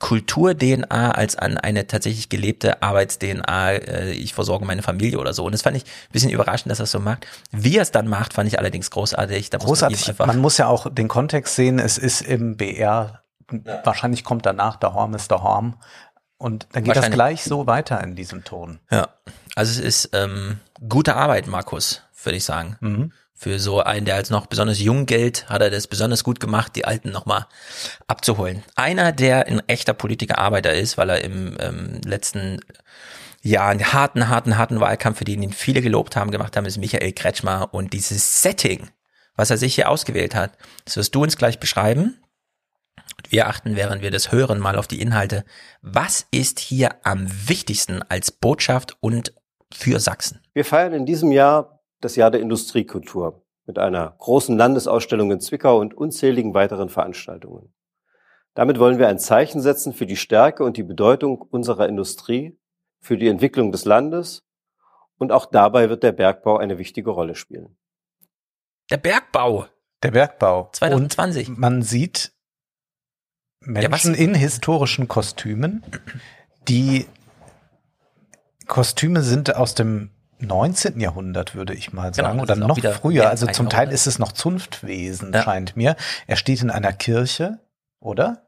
Kultur-DNA 0.00 1.10
als 1.10 1.34
an 1.36 1.58
eine 1.58 1.86
tatsächlich 1.88 2.28
gelebte 2.28 2.82
Arbeits-DNA. 2.82 3.72
Äh, 3.72 4.10
ich 4.12 4.32
versorge 4.32 4.64
meine 4.64 4.82
Familie 4.82 5.18
oder 5.18 5.32
so. 5.34 5.44
Und 5.44 5.52
das 5.52 5.62
fand 5.62 5.76
ich 5.76 5.82
ein 5.84 6.12
bisschen 6.12 6.30
überraschend, 6.30 6.70
dass 6.70 6.78
er 6.80 6.84
es 6.84 6.92
so 6.92 7.00
macht. 7.00 7.26
Wie 7.50 7.76
er 7.76 7.82
es 7.82 7.90
dann 7.90 8.06
macht, 8.06 8.32
fand 8.34 8.46
ich 8.48 8.58
allerdings 8.60 8.90
großartig. 8.90 9.50
Da 9.50 9.58
muss 9.58 9.80
man 9.80 9.90
Großartig. 9.90 10.18
Man 10.18 10.38
muss 10.38 10.56
ja 10.58 10.68
auch 10.68 10.92
den 10.92 11.08
Kontext 11.08 11.56
sehen. 11.56 11.78
Es 11.80 11.98
ist 11.98 12.20
im 12.22 12.56
BR, 12.56 13.22
wahrscheinlich 13.84 14.24
kommt 14.24 14.46
danach 14.46 14.76
der 14.76 14.94
Horm 14.94 15.14
ist 15.14 15.30
der 15.30 15.42
Horm. 15.42 15.76
Und 16.38 16.68
dann 16.72 16.84
geht 16.84 16.96
das 16.96 17.10
gleich 17.10 17.42
so 17.42 17.66
weiter 17.66 18.00
in 18.02 18.14
diesem 18.14 18.44
Ton. 18.44 18.78
Ja, 18.90 19.08
also 19.56 19.72
es 19.72 20.04
ist 20.04 20.10
ähm, 20.12 20.60
gute 20.88 21.16
Arbeit, 21.16 21.48
Markus, 21.48 22.02
würde 22.22 22.36
ich 22.36 22.44
sagen. 22.44 22.76
Mhm. 22.80 23.12
Für 23.34 23.58
so 23.58 23.80
einen, 23.80 24.04
der 24.04 24.16
als 24.16 24.30
noch 24.30 24.46
besonders 24.46 24.80
jung 24.80 25.06
gilt, 25.06 25.48
hat 25.48 25.62
er 25.62 25.70
das 25.70 25.86
besonders 25.86 26.24
gut 26.24 26.40
gemacht, 26.40 26.74
die 26.74 26.84
Alten 26.84 27.10
nochmal 27.10 27.46
abzuholen. 28.08 28.64
Einer, 28.74 29.12
der 29.12 29.46
ein 29.46 29.62
echter 29.68 29.94
Politiker 29.94 30.38
Arbeiter 30.38 30.74
ist, 30.74 30.98
weil 30.98 31.10
er 31.10 31.22
im 31.22 31.56
ähm, 31.60 32.00
letzten 32.04 32.60
Jahr 33.42 33.70
einen 33.70 33.92
harten, 33.92 34.28
harten, 34.28 34.58
harten 34.58 34.80
Wahlkampf, 34.80 35.18
für 35.18 35.24
den 35.24 35.42
ihn 35.42 35.52
viele 35.52 35.82
gelobt 35.82 36.16
haben, 36.16 36.30
gemacht 36.30 36.56
haben, 36.56 36.66
ist 36.66 36.78
Michael 36.78 37.12
Kretschmer. 37.12 37.72
Und 37.72 37.92
dieses 37.92 38.42
Setting, 38.42 38.88
was 39.36 39.50
er 39.50 39.56
sich 39.56 39.74
hier 39.74 39.88
ausgewählt 39.88 40.34
hat, 40.34 40.52
das 40.84 40.96
wirst 40.96 41.14
du 41.14 41.22
uns 41.22 41.36
gleich 41.36 41.60
beschreiben. 41.60 42.16
Wir 43.28 43.46
achten, 43.48 43.76
während 43.76 44.02
wir 44.02 44.10
das 44.10 44.32
hören, 44.32 44.58
mal 44.58 44.76
auf 44.76 44.86
die 44.86 45.00
Inhalte. 45.00 45.44
Was 45.82 46.26
ist 46.30 46.58
hier 46.58 46.90
am 47.02 47.28
wichtigsten 47.48 48.02
als 48.02 48.30
Botschaft 48.30 48.96
und 49.00 49.34
für 49.72 50.00
Sachsen? 50.00 50.40
Wir 50.54 50.64
feiern 50.64 50.92
in 50.92 51.06
diesem 51.06 51.32
Jahr 51.32 51.80
das 52.00 52.16
Jahr 52.16 52.30
der 52.30 52.40
Industriekultur 52.40 53.44
mit 53.66 53.78
einer 53.78 54.14
großen 54.18 54.56
Landesausstellung 54.56 55.30
in 55.30 55.40
Zwickau 55.40 55.78
und 55.78 55.94
unzähligen 55.94 56.54
weiteren 56.54 56.88
Veranstaltungen. 56.88 57.74
Damit 58.54 58.78
wollen 58.78 58.98
wir 58.98 59.08
ein 59.08 59.18
Zeichen 59.18 59.60
setzen 59.60 59.92
für 59.92 60.06
die 60.06 60.16
Stärke 60.16 60.64
und 60.64 60.76
die 60.76 60.82
Bedeutung 60.82 61.42
unserer 61.42 61.88
Industrie, 61.88 62.58
für 63.00 63.16
die 63.16 63.28
Entwicklung 63.28 63.70
des 63.70 63.84
Landes 63.84 64.44
und 65.18 65.32
auch 65.32 65.46
dabei 65.46 65.90
wird 65.90 66.02
der 66.02 66.12
Bergbau 66.12 66.56
eine 66.56 66.78
wichtige 66.78 67.10
Rolle 67.10 67.34
spielen. 67.34 67.76
Der 68.90 68.96
Bergbau 68.96 69.66
Der 70.02 70.12
Bergbau. 70.12 70.70
2020. 70.72 71.48
Und 71.50 71.58
man 71.58 71.82
sieht 71.82 72.32
Ja, 73.66 73.88
Menschen 73.88 74.14
in 74.14 74.34
historischen 74.34 75.08
Kostümen. 75.08 75.82
Die 76.68 77.06
Kostüme 78.66 79.22
sind 79.22 79.54
aus 79.56 79.74
dem 79.74 80.10
19. 80.40 81.00
Jahrhundert, 81.00 81.54
würde 81.54 81.74
ich 81.74 81.92
mal 81.92 82.12
Genau, 82.12 82.28
sagen, 82.28 82.46
das 82.46 82.56
oder 82.58 82.66
noch 82.68 82.78
früher. 82.94 83.28
Also 83.28 83.46
als 83.46 83.56
zum 83.56 83.68
Teil 83.68 83.90
ist 83.90 84.06
es 84.06 84.18
noch 84.18 84.32
Zunftwesen, 84.32 85.32
Ja. 85.32 85.42
scheint 85.42 85.76
mir. 85.76 85.96
Er 86.26 86.36
steht 86.36 86.62
in 86.62 86.70
einer 86.70 86.92
Kirche, 86.92 87.58
oder? 87.98 88.46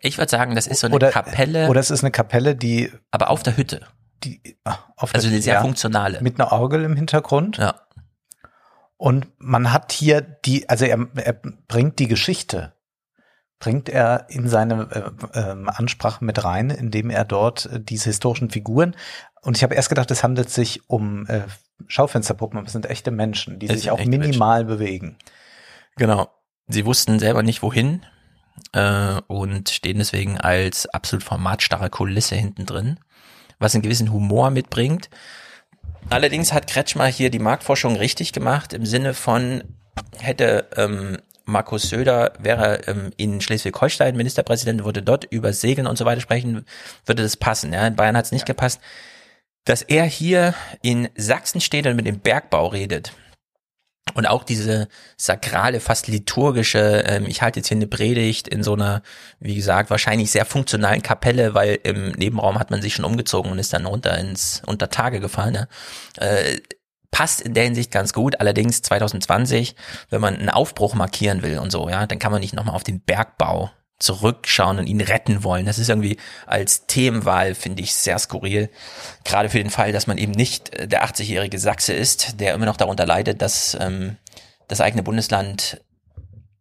Ich 0.00 0.16
würde 0.16 0.30
sagen, 0.30 0.54
das 0.54 0.66
ist 0.66 0.80
so 0.80 0.86
eine 0.86 0.96
oder, 0.96 1.10
Kapelle, 1.10 1.68
Oder 1.68 1.80
es 1.80 1.90
ist 1.90 2.02
eine 2.02 2.10
Kapelle, 2.10 2.56
die, 2.56 2.90
aber 3.10 3.30
auf 3.30 3.42
der 3.42 3.56
Hütte. 3.56 3.80
die 4.24 4.56
ah, 4.64 4.78
auf 4.96 5.14
Also 5.14 5.26
der- 5.28 5.34
eine 5.34 5.42
sehr 5.42 5.54
ja, 5.54 5.60
funktionale. 5.60 6.22
mit 6.22 6.40
einer 6.40 6.52
Orgel 6.52 6.84
im 6.84 6.96
Hintergrund. 6.96 7.58
ja. 7.58 7.74
Und 8.98 9.26
man 9.36 9.74
hat 9.74 9.92
hier 9.92 10.22
die, 10.22 10.70
also 10.70 10.86
er, 10.86 11.06
er 11.16 11.34
bringt 11.68 11.98
die 11.98 12.08
Geschichte, 12.08 12.72
bringt 13.58 13.88
er 13.88 14.26
in 14.28 14.48
seine 14.48 15.14
äh, 15.32 15.38
ähm, 15.38 15.68
Ansprache 15.68 16.24
mit 16.24 16.44
rein, 16.44 16.70
indem 16.70 17.10
er 17.10 17.24
dort 17.24 17.66
äh, 17.66 17.80
diese 17.80 18.10
historischen 18.10 18.50
Figuren, 18.50 18.94
und 19.46 19.56
ich 19.56 19.62
habe 19.62 19.76
erst 19.76 19.90
gedacht, 19.90 20.10
es 20.10 20.24
handelt 20.24 20.50
sich 20.50 20.90
um 20.90 21.24
äh, 21.28 21.42
Schaufensterpuppen, 21.86 22.58
aber 22.58 22.66
es 22.66 22.72
sind 22.72 22.90
echte 22.90 23.12
Menschen, 23.12 23.60
die 23.60 23.68
Es 23.68 23.82
sich 23.82 23.92
auch 23.92 24.04
minimal 24.04 24.64
bewegen. 24.64 25.16
Genau. 25.94 26.28
Sie 26.66 26.84
wussten 26.84 27.20
selber 27.20 27.44
nicht 27.44 27.62
wohin 27.62 28.04
äh, 28.72 29.20
und 29.28 29.68
stehen 29.68 29.98
deswegen 29.98 30.36
als 30.36 30.86
absolut 30.86 31.22
formatstarre 31.22 31.90
Kulisse 31.90 32.34
hinten 32.34 32.66
drin, 32.66 32.98
was 33.60 33.72
einen 33.72 33.82
gewissen 33.82 34.12
Humor 34.12 34.50
mitbringt. 34.50 35.10
Allerdings 36.10 36.52
hat 36.52 36.66
Kretschmer 36.66 37.06
hier 37.06 37.30
die 37.30 37.38
Marktforschung 37.38 37.94
richtig 37.94 38.32
gemacht 38.32 38.72
im 38.72 38.84
Sinne 38.84 39.14
von 39.14 39.62
hätte 40.18 40.68
ähm, 40.76 41.18
Markus 41.46 41.88
Söder 41.88 42.32
wäre 42.38 42.86
ähm, 42.86 43.12
in 43.16 43.40
Schleswig-Holstein 43.40 44.16
Ministerpräsident, 44.16 44.84
würde 44.84 45.02
dort 45.02 45.24
über 45.24 45.52
Segeln 45.52 45.86
und 45.86 45.96
so 45.96 46.04
weiter 46.04 46.20
sprechen, 46.20 46.66
würde 47.06 47.22
das 47.22 47.36
passen. 47.36 47.72
Ja, 47.72 47.86
in 47.86 47.96
Bayern 47.96 48.16
hat 48.16 48.26
es 48.26 48.32
nicht 48.32 48.46
gepasst. 48.46 48.80
Dass 49.64 49.82
er 49.82 50.04
hier 50.04 50.54
in 50.82 51.08
Sachsen 51.16 51.60
steht 51.60 51.86
und 51.86 51.96
mit 51.96 52.06
dem 52.06 52.20
Bergbau 52.20 52.68
redet, 52.68 53.12
und 54.14 54.26
auch 54.26 54.44
diese 54.44 54.88
sakrale, 55.16 55.80
fast 55.80 56.08
liturgische, 56.08 57.04
ähm, 57.06 57.26
ich 57.26 57.42
halte 57.42 57.60
jetzt 57.60 57.68
hier 57.68 57.76
eine 57.76 57.86
Predigt 57.86 58.48
in 58.48 58.62
so 58.62 58.72
einer, 58.72 59.02
wie 59.40 59.54
gesagt, 59.54 59.90
wahrscheinlich 59.90 60.30
sehr 60.30 60.46
funktionalen 60.46 61.02
Kapelle, 61.02 61.54
weil 61.54 61.78
im 61.82 62.12
Nebenraum 62.12 62.58
hat 62.58 62.70
man 62.70 62.80
sich 62.80 62.94
schon 62.94 63.04
umgezogen 63.04 63.50
und 63.50 63.58
ist 63.58 63.72
dann 63.72 63.84
runter 63.84 64.16
ins 64.16 64.62
Untertage 64.64 65.20
gefahren. 65.20 65.54
Ja. 65.54 65.66
Äh, 66.24 66.60
passt 67.16 67.40
in 67.40 67.54
der 67.54 67.64
Hinsicht 67.64 67.90
ganz 67.90 68.12
gut. 68.12 68.40
Allerdings 68.40 68.82
2020, 68.82 69.74
wenn 70.10 70.20
man 70.20 70.36
einen 70.36 70.50
Aufbruch 70.50 70.94
markieren 70.94 71.42
will 71.42 71.58
und 71.58 71.72
so, 71.72 71.88
ja, 71.88 72.06
dann 72.06 72.18
kann 72.18 72.30
man 72.30 72.42
nicht 72.42 72.52
nochmal 72.52 72.74
auf 72.74 72.84
den 72.84 73.00
Bergbau 73.00 73.70
zurückschauen 73.98 74.78
und 74.78 74.86
ihn 74.86 75.00
retten 75.00 75.42
wollen. 75.42 75.64
Das 75.64 75.78
ist 75.78 75.88
irgendwie 75.88 76.18
als 76.44 76.86
Themenwahl, 76.88 77.54
finde 77.54 77.82
ich, 77.82 77.94
sehr 77.94 78.18
skurril. 78.18 78.68
Gerade 79.24 79.48
für 79.48 79.56
den 79.56 79.70
Fall, 79.70 79.92
dass 79.92 80.06
man 80.06 80.18
eben 80.18 80.32
nicht 80.32 80.74
äh, 80.74 80.86
der 80.86 81.06
80-jährige 81.06 81.58
Sachse 81.58 81.94
ist, 81.94 82.38
der 82.38 82.52
immer 82.52 82.66
noch 82.66 82.76
darunter 82.76 83.06
leidet, 83.06 83.40
dass 83.40 83.74
ähm, 83.80 84.18
das 84.68 84.82
eigene 84.82 85.02
Bundesland 85.02 85.80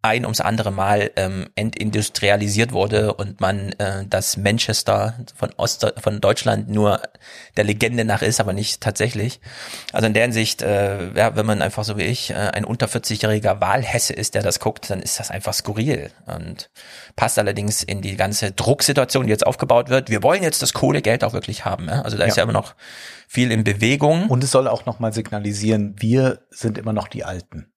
ein 0.05 0.23
ums 0.25 0.41
andere 0.41 0.71
Mal 0.71 1.11
ähm, 1.15 1.47
entindustrialisiert 1.55 2.71
wurde 2.71 3.13
und 3.13 3.41
man 3.41 3.71
äh, 3.73 4.05
das 4.07 4.37
Manchester 4.37 5.15
von 5.35 5.49
Ost 5.57 5.85
von 5.97 6.21
Deutschland 6.21 6.69
nur 6.69 7.01
der 7.57 7.63
Legende 7.63 8.05
nach 8.05 8.21
ist, 8.21 8.39
aber 8.39 8.53
nicht 8.53 8.81
tatsächlich. 8.81 9.39
Also 9.93 10.07
in 10.07 10.13
der 10.13 10.23
Hinsicht, 10.23 10.61
äh, 10.61 11.11
ja, 11.13 11.35
wenn 11.35 11.45
man 11.45 11.61
einfach 11.61 11.83
so 11.83 11.97
wie 11.97 12.03
ich 12.03 12.31
äh, 12.31 12.35
ein 12.35 12.65
unter 12.65 12.87
40-jähriger 12.87 13.61
Wahlhesse 13.61 14.13
ist, 14.13 14.35
der 14.35 14.43
das 14.43 14.59
guckt, 14.59 14.89
dann 14.89 15.01
ist 15.01 15.19
das 15.19 15.31
einfach 15.31 15.53
skurril 15.53 16.11
und 16.27 16.69
passt 17.15 17.39
allerdings 17.39 17.83
in 17.83 18.01
die 18.01 18.15
ganze 18.15 18.51
Drucksituation, 18.51 19.25
die 19.25 19.31
jetzt 19.31 19.45
aufgebaut 19.45 19.89
wird. 19.89 20.09
Wir 20.09 20.23
wollen 20.23 20.43
jetzt 20.43 20.61
das 20.61 20.73
Kohlegeld 20.73 21.23
auch 21.23 21.33
wirklich 21.33 21.65
haben. 21.65 21.87
Ja? 21.87 22.01
Also 22.01 22.17
da 22.17 22.25
ist 22.25 22.35
Ja. 22.37 22.41
ja 22.41 22.43
immer 22.43 22.53
noch 22.53 22.75
viel 23.27 23.51
in 23.51 23.63
Bewegung. 23.63 24.29
Und 24.29 24.43
es 24.43 24.51
soll 24.51 24.67
auch 24.67 24.85
nochmal 24.85 25.13
signalisieren, 25.13 25.95
wir 25.99 26.39
sind 26.51 26.77
immer 26.77 26.93
noch 26.93 27.07
die 27.07 27.23
Alten. 27.23 27.71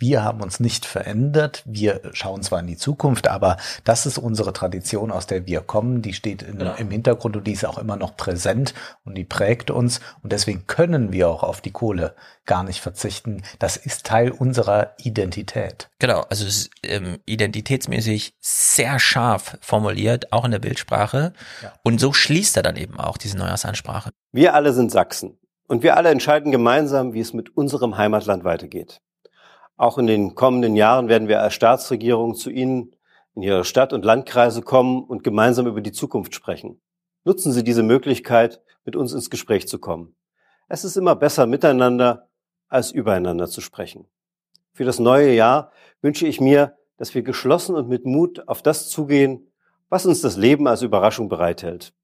Wir 0.00 0.22
haben 0.22 0.40
uns 0.42 0.60
nicht 0.60 0.86
verändert. 0.86 1.62
Wir 1.66 2.00
schauen 2.12 2.42
zwar 2.42 2.60
in 2.60 2.68
die 2.68 2.76
Zukunft, 2.76 3.26
aber 3.26 3.56
das 3.82 4.06
ist 4.06 4.16
unsere 4.16 4.52
Tradition, 4.52 5.10
aus 5.10 5.26
der 5.26 5.46
wir 5.46 5.60
kommen. 5.60 6.02
Die 6.02 6.12
steht 6.12 6.42
in, 6.42 6.58
Genau. 6.58 6.74
im 6.76 6.90
Hintergrund 6.90 7.36
und 7.36 7.46
die 7.46 7.52
ist 7.52 7.64
auch 7.66 7.78
immer 7.78 7.96
noch 7.96 8.16
präsent 8.16 8.74
und 9.04 9.16
die 9.16 9.24
prägt 9.24 9.72
uns. 9.72 10.00
Und 10.22 10.30
deswegen 10.32 10.68
können 10.68 11.12
wir 11.12 11.28
auch 11.28 11.42
auf 11.42 11.60
die 11.60 11.72
Kohle 11.72 12.14
gar 12.46 12.62
nicht 12.62 12.80
verzichten. 12.80 13.42
Das 13.58 13.76
ist 13.76 14.06
Teil 14.06 14.30
unserer 14.30 14.94
Identität. 14.98 15.90
Genau, 15.98 16.20
also 16.30 16.46
es 16.46 16.56
ist 16.58 16.70
ähm, 16.84 17.18
identitätsmäßig 17.26 18.34
sehr 18.40 19.00
scharf 19.00 19.58
formuliert, 19.60 20.32
auch 20.32 20.44
in 20.44 20.52
der 20.52 20.60
Bildsprache. 20.60 21.32
Und 21.82 22.00
so 22.00 22.12
schließt 22.12 22.56
er 22.56 22.62
dann 22.62 22.76
eben 22.76 23.00
auch 23.00 23.18
diese 23.18 23.36
Neujahrsansprache. 23.36 24.10
Wir 24.32 24.54
alle 24.54 24.72
sind 24.72 24.92
Sachsen 24.92 25.38
und 25.66 25.82
wir 25.82 25.96
alle 25.96 26.10
entscheiden 26.10 26.52
gemeinsam, 26.52 27.14
wie 27.14 27.20
es 27.20 27.32
mit 27.32 27.56
unserem 27.56 27.98
Heimatland 27.98 28.44
weitergeht. 28.44 29.00
Auch 29.78 29.96
in 29.96 30.08
den 30.08 30.34
kommenden 30.34 30.74
Jahren 30.74 31.08
werden 31.08 31.28
wir 31.28 31.40
als 31.40 31.54
Staatsregierung 31.54 32.34
zu 32.34 32.50
Ihnen 32.50 32.96
in 33.36 33.42
Ihre 33.42 33.64
Stadt 33.64 33.92
und 33.92 34.04
Landkreise 34.04 34.60
kommen 34.60 35.04
und 35.04 35.22
gemeinsam 35.22 35.68
über 35.68 35.80
die 35.80 35.92
Zukunft 35.92 36.34
sprechen. 36.34 36.80
Nutzen 37.24 37.52
Sie 37.52 37.62
diese 37.62 37.84
Möglichkeit, 37.84 38.60
mit 38.84 38.96
uns 38.96 39.12
ins 39.12 39.30
Gespräch 39.30 39.68
zu 39.68 39.78
kommen. 39.78 40.16
Es 40.66 40.82
ist 40.82 40.96
immer 40.96 41.14
besser, 41.14 41.46
miteinander 41.46 42.28
als 42.68 42.90
übereinander 42.90 43.46
zu 43.46 43.60
sprechen. 43.60 44.08
Für 44.72 44.84
das 44.84 44.98
neue 44.98 45.32
Jahr 45.32 45.70
wünsche 46.02 46.26
ich 46.26 46.40
mir, 46.40 46.76
dass 46.96 47.14
wir 47.14 47.22
geschlossen 47.22 47.76
und 47.76 47.88
mit 47.88 48.04
Mut 48.04 48.48
auf 48.48 48.62
das 48.62 48.88
zugehen, 48.88 49.52
was 49.88 50.06
uns 50.06 50.20
das 50.20 50.36
Leben 50.36 50.66
als 50.66 50.82
Überraschung 50.82 51.28
bereithält. 51.28 51.94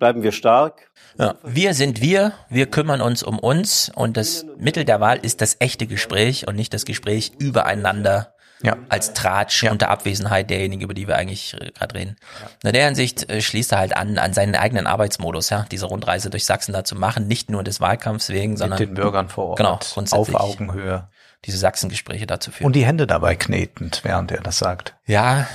Bleiben 0.00 0.22
wir 0.24 0.32
stark, 0.32 0.90
Ja. 1.18 1.34
Wir 1.44 1.74
sind 1.74 2.00
wir, 2.00 2.32
wir 2.48 2.66
kümmern 2.70 3.00
uns 3.02 3.22
um 3.22 3.38
uns 3.38 3.92
und 3.94 4.16
das 4.16 4.46
Mittel 4.58 4.84
der 4.84 4.98
Wahl 5.00 5.18
ist 5.18 5.40
das 5.42 5.56
echte 5.60 5.86
Gespräch 5.86 6.48
und 6.48 6.56
nicht 6.56 6.72
das 6.74 6.84
Gespräch 6.86 7.32
übereinander 7.38 8.34
Ja. 8.62 8.76
als 8.88 9.12
Tratsch 9.12 9.62
Ja. 9.62 9.72
unter 9.72 9.88
Abwesenheit 9.90 10.48
derjenigen, 10.50 10.82
über 10.82 10.94
die 10.94 11.06
wir 11.06 11.16
eigentlich 11.16 11.54
äh, 11.60 11.70
gerade 11.72 11.94
reden. 11.94 12.16
In 12.64 12.72
der 12.72 12.86
Hinsicht 12.86 13.30
äh, 13.30 13.40
schließt 13.42 13.72
er 13.72 13.78
halt 13.78 13.94
an, 13.96 14.16
an 14.18 14.32
seinen 14.32 14.54
eigenen 14.54 14.86
Arbeitsmodus, 14.86 15.50
ja, 15.50 15.66
diese 15.70 15.84
Rundreise 15.86 16.30
durch 16.30 16.44
Sachsen 16.46 16.72
da 16.72 16.82
zu 16.84 16.94
machen, 16.94 17.26
nicht 17.28 17.50
nur 17.50 17.62
des 17.62 17.80
Wahlkampfs 17.80 18.30
wegen, 18.30 18.52
Mit 18.52 18.58
sondern 18.58 18.78
den 18.78 18.94
Bürgern 18.94 19.28
vor 19.28 19.48
Ort. 19.50 19.58
Genau, 19.58 19.72
auf 19.74 19.92
grundsätzlich. 19.94 20.36
Augenhöhe. 20.36 21.08
diese 21.46 21.56
Sachsengespräche 21.58 22.26
dazu 22.26 22.50
führen. 22.50 22.66
Und 22.66 22.76
die 22.76 22.84
Hände 22.86 23.06
dabei 23.06 23.34
knetend, 23.34 24.00
während 24.04 24.30
er 24.32 24.42
das 24.42 24.58
sagt. 24.58 24.94
ja, 25.06 25.46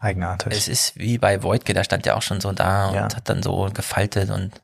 Eigenartig. 0.00 0.52
es 0.56 0.66
ist 0.66 0.96
wie 0.98 1.18
bei 1.18 1.42
Voigtke, 1.42 1.74
der 1.74 1.84
stand 1.84 2.06
ja 2.06 2.14
auch 2.16 2.22
schon 2.22 2.40
so 2.40 2.52
da 2.52 2.88
und 2.88 2.94
Ja. 2.94 3.02
hat 3.04 3.28
dann 3.28 3.42
so 3.42 3.68
gefaltet 3.72 4.30
und 4.30 4.62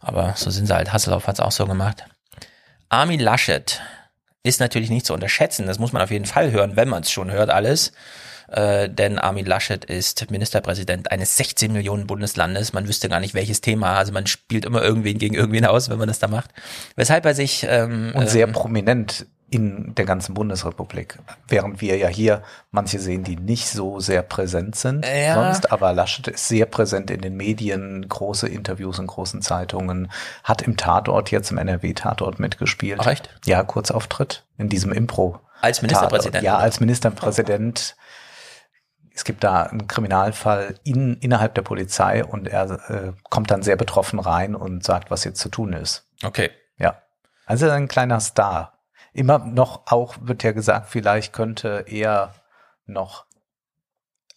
aber 0.00 0.34
so 0.36 0.50
sind 0.50 0.66
sie 0.66 0.74
halt. 0.74 0.92
Hasselhoff 0.92 1.26
hat's 1.26 1.40
auch 1.40 1.52
so 1.52 1.66
gemacht. 1.66 2.04
Armin 2.88 3.20
Laschet 3.20 3.80
ist 4.42 4.60
natürlich 4.60 4.88
nicht 4.90 5.06
zu 5.06 5.12
unterschätzen. 5.14 5.66
Das 5.66 5.78
muss 5.78 5.92
man 5.92 6.00
auf 6.02 6.10
jeden 6.10 6.24
Fall 6.24 6.50
hören, 6.52 6.76
wenn 6.76 6.88
man 6.88 7.02
es 7.02 7.10
schon 7.10 7.30
hört 7.30 7.50
alles. 7.50 7.92
Äh, 8.48 8.88
denn 8.88 9.18
Armin 9.18 9.46
Laschet 9.46 9.84
ist 9.84 10.28
Ministerpräsident 10.30 11.10
eines 11.12 11.36
16 11.36 11.72
Millionen 11.72 12.06
Bundeslandes. 12.06 12.72
Man 12.72 12.88
wüsste 12.88 13.08
gar 13.08 13.20
nicht, 13.20 13.34
welches 13.34 13.60
Thema. 13.60 13.96
Also 13.96 14.12
man 14.12 14.26
spielt 14.26 14.64
immer 14.64 14.82
irgendwen 14.82 15.18
gegen 15.18 15.34
irgendwen 15.34 15.66
aus, 15.66 15.88
wenn 15.90 15.98
man 15.98 16.08
das 16.08 16.18
da 16.18 16.26
macht. 16.26 16.50
Weshalb 16.96 17.24
er 17.26 17.34
sich 17.34 17.64
ähm, 17.68 18.12
und 18.14 18.28
sehr 18.28 18.46
ähm, 18.48 18.52
prominent 18.52 19.26
in 19.50 19.94
der 19.96 20.04
ganzen 20.04 20.34
Bundesrepublik. 20.34 21.18
Während 21.48 21.80
wir 21.80 21.96
ja 21.96 22.06
hier 22.08 22.42
manche 22.70 23.00
sehen, 23.00 23.24
die 23.24 23.36
nicht 23.36 23.68
so 23.68 23.98
sehr 24.00 24.22
präsent 24.22 24.76
sind 24.76 25.04
Ja. 25.04 25.34
sonst, 25.34 25.72
aber 25.72 25.92
Laschet 25.92 26.28
ist 26.28 26.46
sehr 26.48 26.66
präsent 26.66 27.10
in 27.10 27.20
den 27.20 27.36
Medien, 27.36 28.08
große 28.08 28.48
Interviews 28.48 28.98
in 29.00 29.08
großen 29.08 29.42
Zeitungen, 29.42 30.10
hat 30.44 30.62
im 30.62 30.76
Tatort 30.76 31.30
jetzt 31.32 31.50
im 31.50 31.58
NRW-Tatort 31.58 32.38
mitgespielt. 32.38 33.00
Ach, 33.02 33.06
echt? 33.08 33.28
Ja, 33.44 33.62
Kurzauftritt 33.64 34.44
in 34.56 34.68
diesem 34.68 34.92
Impro. 34.92 35.40
als 35.60 35.82
Ministerpräsident. 35.82 36.34
Tatort. 36.36 36.44
Ja, 36.44 36.56
als 36.58 36.80
Ministerpräsident. 36.80 37.96
Es 39.12 39.24
gibt 39.24 39.42
da 39.44 39.64
einen 39.64 39.88
Kriminalfall 39.88 40.76
in, 40.84 41.14
innerhalb 41.16 41.54
der 41.54 41.62
Polizei 41.62 42.24
und 42.24 42.48
er 42.48 42.70
äh, 42.88 43.12
kommt 43.28 43.50
dann 43.50 43.62
sehr 43.62 43.76
betroffen 43.76 44.18
rein 44.20 44.54
und 44.54 44.84
sagt, 44.84 45.10
was 45.10 45.24
jetzt 45.24 45.40
zu 45.40 45.48
tun 45.48 45.72
ist. 45.72 46.06
okay. 46.22 46.50
Ja. 46.78 47.02
Also 47.46 47.68
ein 47.68 47.88
kleiner 47.88 48.20
Star. 48.20 48.78
Immer 49.12 49.38
noch 49.38 49.82
auch 49.86 50.16
wird 50.20 50.42
ja 50.42 50.52
gesagt, 50.52 50.88
vielleicht 50.88 51.32
könnte 51.32 51.84
er 51.88 52.34
noch 52.86 53.24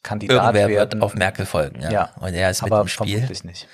Kandidat 0.01 0.38
Irgendwer 0.55 0.67
werden. 0.67 0.91
wird 0.93 1.03
auf 1.03 1.15
Merkel 1.15 1.45
folgen. 1.45 1.82
Ja. 1.82 1.91
Ja, 1.91 2.09
Und 2.19 2.34
er 2.34 2.49
ist 2.49 2.61
mit 2.61 2.71
aber 2.71 2.82
im 2.82 2.88
Spiel. 2.88 3.13
vermutlich 3.13 3.43
nicht. 3.43 3.67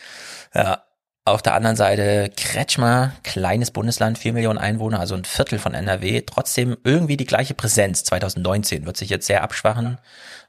Ja. 0.53 0.83
Auf 1.25 1.41
der 1.43 1.53
anderen 1.53 1.75
Seite 1.75 2.31
Kretschmer, 2.35 3.11
kleines 3.23 3.69
Bundesland, 3.71 4.17
vier 4.17 4.33
Millionen 4.33 4.57
Einwohner, 4.57 4.99
also 4.99 5.13
ein 5.15 5.25
Viertel 5.25 5.59
von 5.59 5.73
NRW, 5.75 6.21
trotzdem 6.21 6.75
irgendwie 6.83 7.17
die 7.17 7.25
gleiche 7.25 7.53
Präsenz. 7.53 8.03
2019 8.03 8.85
wird 8.85 8.97
sich 8.97 9.09
jetzt 9.09 9.27
sehr 9.27 9.43
abschwachen, 9.43 9.99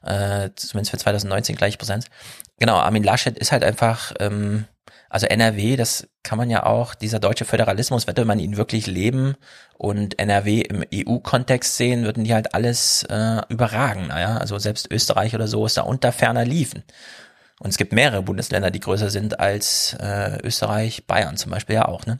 äh, 0.03 0.49
zumindest 0.55 0.91
für 0.91 0.97
2019 0.97 1.55
gleiche 1.55 1.77
Präsenz. 1.77 2.05
Genau, 2.57 2.77
Armin 2.77 3.03
Laschet 3.03 3.37
ist 3.37 3.51
halt 3.51 3.63
einfach, 3.63 4.13
ähm, 4.19 4.65
also 5.11 5.27
NRW, 5.27 5.75
das 5.75 6.07
kann 6.23 6.37
man 6.37 6.49
ja 6.49 6.65
auch, 6.65 6.95
dieser 6.95 7.19
deutsche 7.19 7.43
Föderalismus, 7.43 8.07
würde 8.07 8.23
man 8.23 8.39
ihn 8.39 8.55
wirklich 8.55 8.87
leben 8.87 9.35
und 9.77 10.17
NRW 10.17 10.61
im 10.61 10.85
EU-Kontext 10.93 11.75
sehen, 11.75 12.05
würden 12.05 12.23
die 12.23 12.33
halt 12.33 12.55
alles 12.55 13.03
äh, 13.09 13.41
überragen. 13.49 14.07
Naja, 14.07 14.37
also 14.37 14.57
selbst 14.57 14.89
Österreich 14.89 15.35
oder 15.35 15.49
so 15.49 15.65
ist 15.65 15.75
da 15.75 15.81
unter 15.81 16.13
ferner 16.13 16.45
liefen. 16.45 16.83
Und 17.59 17.71
es 17.71 17.77
gibt 17.77 17.91
mehrere 17.91 18.21
Bundesländer, 18.23 18.71
die 18.71 18.79
größer 18.79 19.09
sind 19.09 19.41
als 19.41 19.97
äh, 19.99 20.39
Österreich, 20.43 21.05
Bayern 21.07 21.35
zum 21.35 21.51
Beispiel 21.51 21.75
ja 21.75 21.89
auch. 21.89 22.05
Ne? 22.05 22.19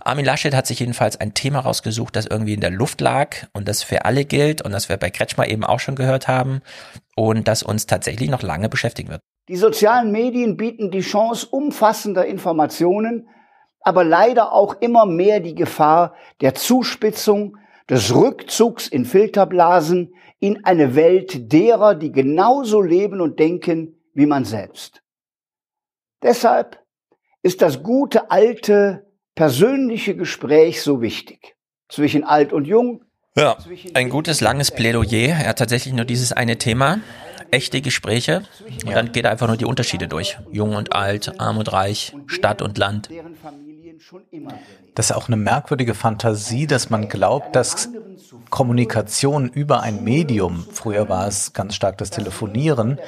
Armin 0.00 0.24
Laschet 0.24 0.52
hat 0.52 0.66
sich 0.66 0.80
jedenfalls 0.80 1.18
ein 1.18 1.34
Thema 1.34 1.60
rausgesucht, 1.60 2.16
das 2.16 2.26
irgendwie 2.26 2.54
in 2.54 2.60
der 2.60 2.70
Luft 2.70 3.00
lag 3.00 3.36
und 3.52 3.68
das 3.68 3.84
für 3.84 4.04
alle 4.04 4.24
gilt 4.24 4.62
und 4.62 4.72
das 4.72 4.88
wir 4.88 4.96
bei 4.96 5.10
Kretschmer 5.10 5.46
eben 5.46 5.64
auch 5.64 5.80
schon 5.80 5.94
gehört 5.94 6.26
haben 6.26 6.60
und 7.14 7.46
das 7.46 7.62
uns 7.62 7.86
tatsächlich 7.86 8.30
noch 8.30 8.42
lange 8.42 8.68
beschäftigen 8.68 9.10
wird. 9.10 9.22
Die 9.48 9.56
sozialen 9.56 10.12
Medien 10.12 10.56
bieten 10.56 10.90
die 10.90 11.00
Chance 11.00 11.46
umfassender 11.50 12.26
Informationen, 12.26 13.28
aber 13.80 14.04
leider 14.04 14.52
auch 14.52 14.80
immer 14.80 15.06
mehr 15.06 15.40
die 15.40 15.54
Gefahr 15.54 16.14
der 16.40 16.54
Zuspitzung, 16.54 17.56
des 17.90 18.14
Rückzugs 18.14 18.88
in 18.88 19.04
Filterblasen 19.04 20.14
in 20.40 20.64
eine 20.64 20.94
Welt 20.94 21.52
derer, 21.52 21.94
die 21.94 22.12
genauso 22.12 22.80
leben 22.80 23.20
und 23.20 23.38
denken 23.38 24.00
wie 24.14 24.26
man 24.26 24.44
selbst. 24.44 25.02
Deshalb 26.22 26.80
ist 27.42 27.60
das 27.60 27.82
gute 27.82 28.30
alte 28.30 29.06
persönliche 29.34 30.16
Gespräch 30.16 30.82
so 30.82 31.02
wichtig. 31.02 31.56
Zwischen 31.88 32.24
alt 32.24 32.52
und 32.52 32.66
jung, 32.66 33.04
Ja, 33.34 33.56
ein 33.94 34.08
gutes 34.08 34.40
langes 34.40 34.70
Plädoyer. 34.70 35.30
Er 35.30 35.48
hat 35.48 35.58
tatsächlich 35.58 35.92
nur 35.94 36.04
dieses 36.04 36.32
eine 36.32 36.58
Thema. 36.58 37.00
Echte 37.52 37.80
Gespräche. 37.80 38.42
Und 38.84 38.92
dann 38.92 39.12
geht 39.12 39.24
er 39.24 39.30
einfach 39.30 39.46
nur 39.46 39.56
die 39.56 39.66
Unterschiede 39.66 40.08
durch. 40.08 40.38
Jung 40.50 40.74
und 40.74 40.94
alt, 40.94 41.38
arm 41.40 41.58
und 41.58 41.72
reich, 41.72 42.16
Stadt 42.26 42.62
und 42.62 42.78
Land. 42.78 43.08
Das 44.94 45.10
ist 45.10 45.16
auch 45.16 45.28
eine 45.28 45.36
merkwürdige 45.36 45.94
Fantasie, 45.94 46.66
dass 46.66 46.90
man 46.90 47.08
glaubt, 47.08 47.54
dass 47.54 47.90
Kommunikation 48.50 49.48
über 49.48 49.82
ein 49.82 50.02
Medium, 50.02 50.66
früher 50.72 51.08
war 51.08 51.28
es 51.28 51.52
ganz 51.52 51.74
stark 51.74 51.98
das 51.98 52.10
Telefonieren, 52.10 52.98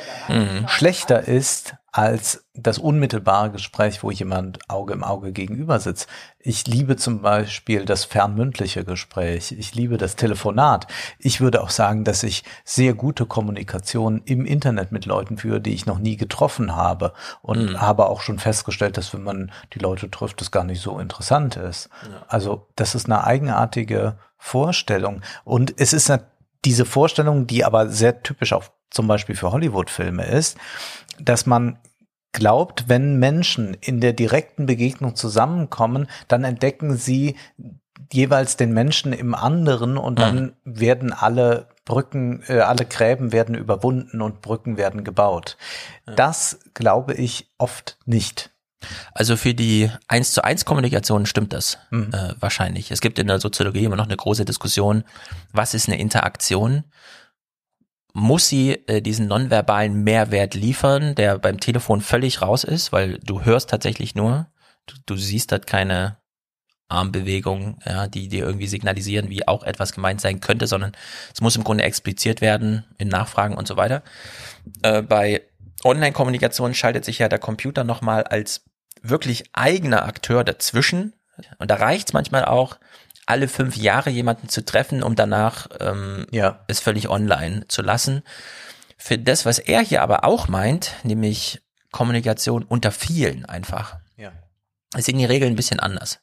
schlechter 0.67 1.27
ist 1.27 1.75
als 1.97 2.45
das 2.55 2.79
unmittelbare 2.79 3.53
Gespräch, 3.53 4.03
wo 4.03 4.11
jemand 4.11 4.69
Auge 4.69 4.95
im 4.95 5.05
Auge 5.05 5.31
gegenüber 5.31 5.79
sitzt. 5.79 6.09
Ich 6.41 6.67
liebe 6.67 6.97
zum 6.97 7.23
Beispiel 7.23 7.85
das 7.85 8.05
fernmündliche 8.05 8.85
Gespräch. 8.85 9.53
Ich 9.53 9.77
liebe 9.77 9.97
das 9.97 10.17
Telefonat. 10.17 10.89
Ich 11.21 11.41
würde 11.41 11.63
auch 11.63 11.71
sagen, 11.71 12.03
dass 12.03 12.25
ich 12.25 12.43
sehr 12.65 12.95
gute 12.95 13.27
Kommunikation 13.27 14.23
im 14.25 14.45
Internet 14.45 14.91
mit 14.91 15.07
Leuten 15.07 15.39
führe, 15.39 15.61
die 15.61 15.73
ich 15.73 15.87
noch 15.87 16.01
nie 16.01 16.17
getroffen 16.17 16.75
habe 16.75 17.13
und 17.43 17.81
habe 17.81 18.07
auch 18.07 18.23
schon 18.23 18.41
festgestellt, 18.41 18.97
dass 18.97 19.15
wenn 19.15 19.23
man 19.23 19.53
die 19.73 19.79
Leute 19.79 20.11
trifft, 20.11 20.41
das 20.41 20.51
gar 20.51 20.65
nicht 20.65 20.83
so 20.83 20.99
interessant 20.99 21.55
ist. 21.55 21.91
Also 22.27 22.67
das 22.75 22.97
ist 22.97 23.07
eine 23.07 23.23
eigenartige 23.23 24.19
Vorstellung 24.37 25.21
und 25.45 25.73
es 25.77 25.93
ist 25.93 26.11
eine, 26.11 26.25
diese 26.65 26.87
Vorstellung, 26.87 27.47
die 27.47 27.65
aber 27.65 27.89
sehr 27.89 28.25
typisch 28.25 28.53
auch 28.53 28.65
zum 28.95 29.09
Beispiel 29.09 29.35
für 29.35 29.53
Hollywood-Filme 29.53 30.25
ist, 30.25 30.57
dass 31.21 31.47
man 31.47 31.79
glaubt, 32.33 32.89
wenn 32.89 33.19
Menschen 33.19 33.75
in 33.81 34.01
der 34.01 34.13
direkten 34.13 34.67
Begegnung 34.67 35.15
zusammenkommen, 35.15 36.09
dann 36.29 36.45
entdecken 36.45 36.97
sie 36.97 37.37
jeweils 38.13 38.57
den 38.57 38.73
Menschen 38.73 39.13
im 39.13 39.35
anderen 39.35 39.97
und 39.97 40.19
dann 40.19 40.55
werden 40.65 41.13
alle 41.13 41.69
Brücken, 41.85 42.43
äh, 42.49 42.61
alle 42.61 42.85
Gräben 42.85 43.33
werden 43.33 43.55
überwunden 43.55 44.21
und 44.21 44.41
Brücken 44.43 44.77
werden 44.77 45.05
gebaut. 45.05 45.57
Das 46.07 46.59
glaube 46.75 47.15
ich 47.15 47.53
oft 47.59 47.99
nicht. 48.05 48.51
Also 49.13 49.37
für 49.37 49.55
die 49.55 49.91
1 50.09 50.33
zu 50.33 50.45
1 50.45 50.65
Kommunikation 50.65 51.27
stimmt 51.27 51.53
das 51.53 51.79
Mhm. 51.91 52.11
äh, 52.13 52.35
wahrscheinlich. 52.41 52.91
Es 52.91 53.01
gibt 53.01 53.19
in 53.19 53.27
der 53.27 53.41
Soziologie 53.41 53.85
immer 53.85 53.97
noch 53.97 54.05
eine 54.07 54.17
große 54.17 54.45
Diskussion, 54.45 55.05
was 55.53 55.75
ist 55.75 55.89
eine 55.89 55.99
Interaktion? 55.99 56.85
Muss 58.15 58.49
sie 58.49 58.75
äh, 58.87 59.03
diesen 59.03 59.27
nonverbalen 59.27 60.03
Mehrwert 60.05 60.55
liefern, 60.55 61.15
der 61.15 61.39
beim 61.39 61.61
Telefon 61.61 62.01
völlig 62.01 62.41
raus 62.41 62.65
ist, 62.65 62.93
weil 62.93 63.19
du 63.19 63.43
hörst 63.43 63.71
tatsächlich 63.71 64.15
nur, 64.15 64.47
du, 64.87 64.95
du 65.05 65.17
siehst 65.17 65.53
halt 65.53 65.67
keine 65.67 66.17
Armbewegungen, 66.89 67.79
ja, 67.85 68.07
die 68.07 68.29
dir 68.29 68.45
irgendwie 68.45 68.69
signalisieren, 68.69 69.31
wie 69.31 69.49
auch 69.49 69.65
etwas 69.65 69.93
gemeint 69.93 70.21
sein 70.21 70.41
könnte, 70.41 70.67
sondern 70.67 70.93
es 71.33 71.41
muss 71.41 71.57
im 71.57 71.65
Grunde 71.65 71.85
expliziert 71.85 72.41
werden 72.41 72.85
in 72.99 73.09
Nachfragen 73.09 73.57
und 73.57 73.67
so 73.67 73.77
weiter. 73.77 74.03
Äh, 74.83 75.03
bei 75.03 75.43
Online-Kommunikation 75.83 76.75
schaltet 76.75 77.05
sich 77.05 77.19
ja 77.19 77.29
der 77.29 77.39
Computer 77.39 77.85
nochmal 77.85 78.25
als 78.25 78.65
wirklich 79.03 79.45
eigener 79.53 80.05
Akteur 80.05 80.45
dazwischen. 80.45 81.15
Und 81.59 81.71
da 81.71 81.77
reicht 81.77 82.09
es 82.09 82.13
manchmal 82.13 82.45
auch, 82.45 82.79
alle 83.27 83.49
fünf 83.49 83.77
Jahre 83.77 84.11
jemanden 84.11 84.49
zu 84.49 84.65
treffen, 84.65 85.03
um 85.03 85.15
danach 85.15 85.69
ähm, 85.81 86.27
ja. 86.31 86.65
es 86.69 86.81
völlig 86.81 87.09
online 87.09 87.67
zu 87.69 87.83
lassen. 87.83 88.23
Für 88.97 89.19
das, 89.19 89.47
was 89.47 89.59
er 89.59 89.81
hier 89.81 90.03
aber 90.03 90.25
auch 90.25 90.49
meint, 90.49 90.93
nämlich 91.03 91.61
Kommunikation 91.91 92.65
unter 92.65 92.91
vielen 92.91 93.45
einfach, 93.45 93.99
ja. 94.17 94.33
sind 94.97 95.19
die 95.19 95.25
Regeln 95.25 95.53
ein 95.53 95.57
bisschen 95.57 95.81
anders. 95.81 96.21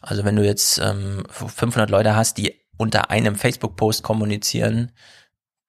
Also 0.00 0.24
wenn 0.24 0.36
du 0.36 0.44
jetzt 0.44 0.78
ähm, 0.78 1.24
500 1.30 1.88
Leute 1.88 2.14
hast, 2.14 2.36
die 2.36 2.60
unter 2.76 3.10
einem 3.10 3.36
Facebook-Post 3.36 4.02
kommunizieren, 4.02 4.92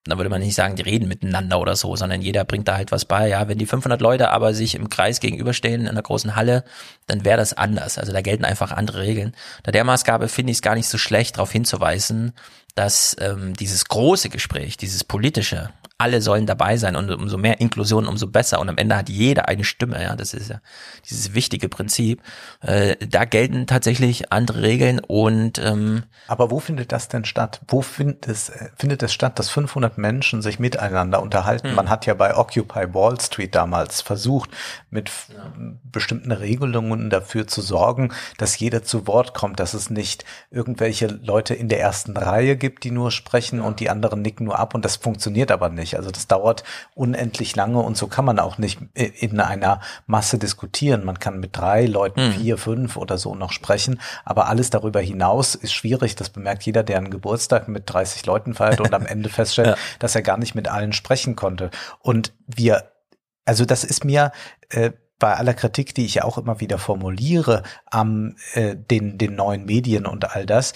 da 0.05 0.17
würde 0.17 0.29
man 0.29 0.41
nicht 0.41 0.55
sagen, 0.55 0.75
die 0.75 0.83
reden 0.83 1.07
miteinander 1.07 1.59
oder 1.59 1.75
so, 1.75 1.95
sondern 1.95 2.21
jeder 2.21 2.45
bringt 2.45 2.67
da 2.67 2.75
halt 2.75 2.91
was 2.91 3.05
bei. 3.05 3.27
Ja, 3.27 3.47
wenn 3.47 3.57
die 3.57 3.65
500 3.65 3.99
Leute 4.01 4.29
aber 4.29 4.53
sich 4.53 4.75
im 4.75 4.89
Kreis 4.89 5.19
gegenüberstehen 5.19 5.81
in 5.81 5.87
einer 5.87 6.01
großen 6.03 6.35
Halle, 6.35 6.63
dann 7.07 7.25
wäre 7.25 7.37
das 7.37 7.53
anders. 7.53 7.97
Also 7.97 8.13
da 8.13 8.21
gelten 8.21 8.45
einfach 8.45 8.71
andere 8.71 9.01
Regeln. 9.01 9.35
Da 9.63 9.71
der 9.71 9.83
Maßgabe 9.83 10.27
finde 10.27 10.51
ich 10.51 10.57
es 10.57 10.61
gar 10.61 10.75
nicht 10.75 10.87
so 10.87 10.99
schlecht, 10.99 11.37
darauf 11.37 11.51
hinzuweisen, 11.51 12.33
dass 12.75 13.15
ähm, 13.19 13.55
dieses 13.55 13.85
große 13.85 14.29
Gespräch, 14.29 14.77
dieses 14.77 15.03
politische, 15.03 15.71
alle 15.97 16.21
sollen 16.21 16.45
dabei 16.45 16.75
sein 16.75 16.97
und 16.97 17.09
umso 17.09 17.37
mehr 17.37 17.61
Inklusion, 17.61 18.05
umso 18.05 18.27
besser. 18.27 18.59
Und 18.59 18.67
am 18.67 18.77
Ende 18.77 18.97
hat 18.97 19.07
jeder 19.07 19.47
eine 19.47 19.63
Stimme, 19.63 20.03
ja, 20.03 20.17
das 20.17 20.33
ist 20.33 20.49
ja 20.49 20.59
dieses 21.07 21.33
wichtige 21.33 21.69
Prinzip. 21.69 22.21
Äh, 22.61 22.97
da 23.07 23.23
gelten 23.23 23.65
tatsächlich 23.65 24.33
andere 24.33 24.61
Regeln 24.61 24.99
und 24.99 25.57
ähm, 25.57 26.03
Aber 26.27 26.51
wo 26.51 26.59
findet 26.59 26.91
das 26.91 27.07
denn 27.07 27.23
statt? 27.23 27.61
Wo 27.69 27.81
findet 27.81 28.27
es, 28.27 28.49
äh, 28.49 28.69
findet 28.77 29.03
es 29.03 29.13
statt, 29.13 29.39
dass 29.39 29.49
500 29.49 29.97
Menschen 29.97 30.41
sich 30.41 30.59
miteinander 30.59 31.21
unterhalten? 31.21 31.69
Hm. 31.69 31.75
Man 31.75 31.89
hat 31.89 32.05
ja 32.05 32.13
bei 32.13 32.35
Occupy 32.35 32.93
Wall 32.93 33.19
Street 33.21 33.55
damals 33.55 34.01
versucht, 34.01 34.49
mit 34.89 35.09
ja. 35.33 35.53
bestimmten 35.83 36.33
Regelungen 36.33 37.09
dafür 37.09 37.47
zu 37.47 37.61
sorgen, 37.61 38.11
dass 38.37 38.59
jeder 38.59 38.83
zu 38.83 39.07
Wort 39.07 39.33
kommt, 39.33 39.61
dass 39.61 39.73
es 39.73 39.89
nicht 39.89 40.25
irgendwelche 40.51 41.07
Leute 41.07 41.53
in 41.53 41.69
der 41.69 41.79
ersten 41.79 42.17
Reihe 42.17 42.57
gibt, 42.57 42.83
die 42.83 42.91
nur 42.91 43.11
sprechen 43.11 43.59
ja. 43.59 43.65
und 43.65 43.79
die 43.79 43.89
anderen 43.89 44.21
nicken 44.21 44.45
nur 44.45 44.59
ab 44.59 44.75
und 44.75 44.83
das 44.83 44.97
funktioniert 44.97 45.51
aber 45.51 45.69
nicht 45.69 45.84
nicht. 45.85 45.97
Also 45.97 46.09
das 46.09 46.27
dauert 46.27 46.63
unendlich 46.95 47.55
lange 47.55 47.79
und 47.79 47.95
so 47.95 48.07
kann 48.07 48.25
man 48.25 48.39
auch 48.39 48.57
nicht 48.57 48.79
in 48.95 49.39
einer 49.39 49.81
Masse 50.07 50.37
diskutieren. 50.39 51.05
Man 51.05 51.19
kann 51.19 51.39
mit 51.39 51.55
drei 51.55 51.85
Leuten, 51.85 52.27
mhm. 52.27 52.31
vier, 52.33 52.57
fünf 52.57 52.97
oder 52.97 53.17
so 53.17 53.35
noch 53.35 53.51
sprechen, 53.51 54.01
aber 54.23 54.47
alles 54.47 54.71
darüber 54.71 54.99
hinaus 54.99 55.55
ist 55.55 55.73
schwierig. 55.73 56.15
Das 56.15 56.29
bemerkt 56.29 56.63
jeder, 56.63 56.83
der 56.83 56.97
einen 56.97 57.11
Geburtstag 57.11 57.67
mit 57.67 57.83
30 57.85 58.25
Leuten 58.25 58.55
feiert 58.55 58.81
und 58.81 58.93
am 58.93 59.05
Ende 59.05 59.29
feststellt, 59.29 59.69
ja. 59.69 59.77
dass 59.99 60.15
er 60.15 60.23
gar 60.23 60.37
nicht 60.37 60.55
mit 60.55 60.67
allen 60.67 60.93
sprechen 60.93 61.35
konnte. 61.35 61.69
Und 61.99 62.33
wir, 62.47 62.91
also 63.45 63.65
das 63.65 63.83
ist 63.83 64.03
mir 64.03 64.31
äh, 64.69 64.91
bei 65.19 65.35
aller 65.35 65.53
Kritik, 65.53 65.95
die 65.95 66.05
ich 66.05 66.15
ja 66.15 66.23
auch 66.23 66.37
immer 66.37 66.59
wieder 66.59 66.77
formuliere 66.77 67.63
am 67.85 68.35
äh, 68.53 68.75
den 68.75 69.17
den 69.17 69.35
neuen 69.35 69.65
Medien 69.65 70.05
und 70.05 70.35
all 70.35 70.45
das, 70.45 70.73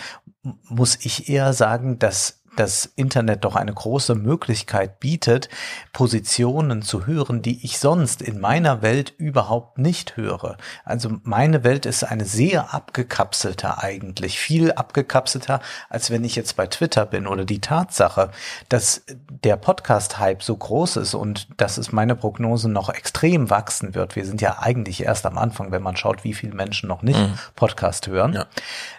muss 0.64 0.98
ich 1.02 1.30
eher 1.30 1.52
sagen, 1.54 2.00
dass 2.00 2.39
das 2.56 2.86
Internet 2.96 3.46
doch 3.46 3.56
eine 3.56 3.74
große 3.74 4.16
Möglichkeit 4.16 5.00
bietet, 5.00 5.50
Positionen 5.94 6.82
zu 6.82 7.06
hören, 7.06 7.42
die 7.42 7.64
ich 7.64 7.80
sonst 7.80 8.22
in 8.22 8.40
meiner 8.40 8.82
Welt 8.82 9.14
überhaupt 9.18 9.78
nicht 9.78 10.18
höre. 10.18 10.58
Also 10.84 11.12
meine 11.24 11.64
Welt 11.64 11.86
ist 11.86 12.04
eine 12.04 12.26
sehr 12.26 12.74
abgekapselte 12.74 13.78
eigentlich, 13.78 14.40
viel 14.40 14.72
abgekapselter, 14.72 15.62
als 15.90 16.12
wenn 16.12 16.24
ich 16.24 16.36
jetzt 16.36 16.56
bei 16.56 16.68
Twitter 16.68 17.06
bin 17.06 17.28
oder 17.28 17.46
die 17.46 17.62
Tatsache, 17.62 18.32
dass 18.68 19.04
der 19.44 19.58
Podcast-Hype 19.58 20.44
so 20.44 20.56
groß 20.56 20.98
ist 20.98 21.14
und 21.14 21.48
dass 21.58 21.78
es 21.78 21.92
meine 21.92 22.16
Prognose 22.16 22.70
noch 22.70 22.90
extrem 22.90 23.50
wachsen 23.50 23.96
wird. 23.96 24.16
Wir 24.16 24.26
sind 24.26 24.42
ja 24.42 24.60
eigentlich 24.60 25.04
erst 25.04 25.26
am 25.26 25.38
Anfang, 25.38 25.72
wenn 25.72 25.84
man 25.84 25.96
schaut, 25.96 26.24
wie 26.24 26.34
viele 26.34 26.54
Menschen 26.54 26.90
noch 26.90 27.02
nicht 27.02 27.20
mhm. 27.20 27.38
Podcast 27.56 28.08
hören. 28.08 28.34
Ja. 28.34 28.46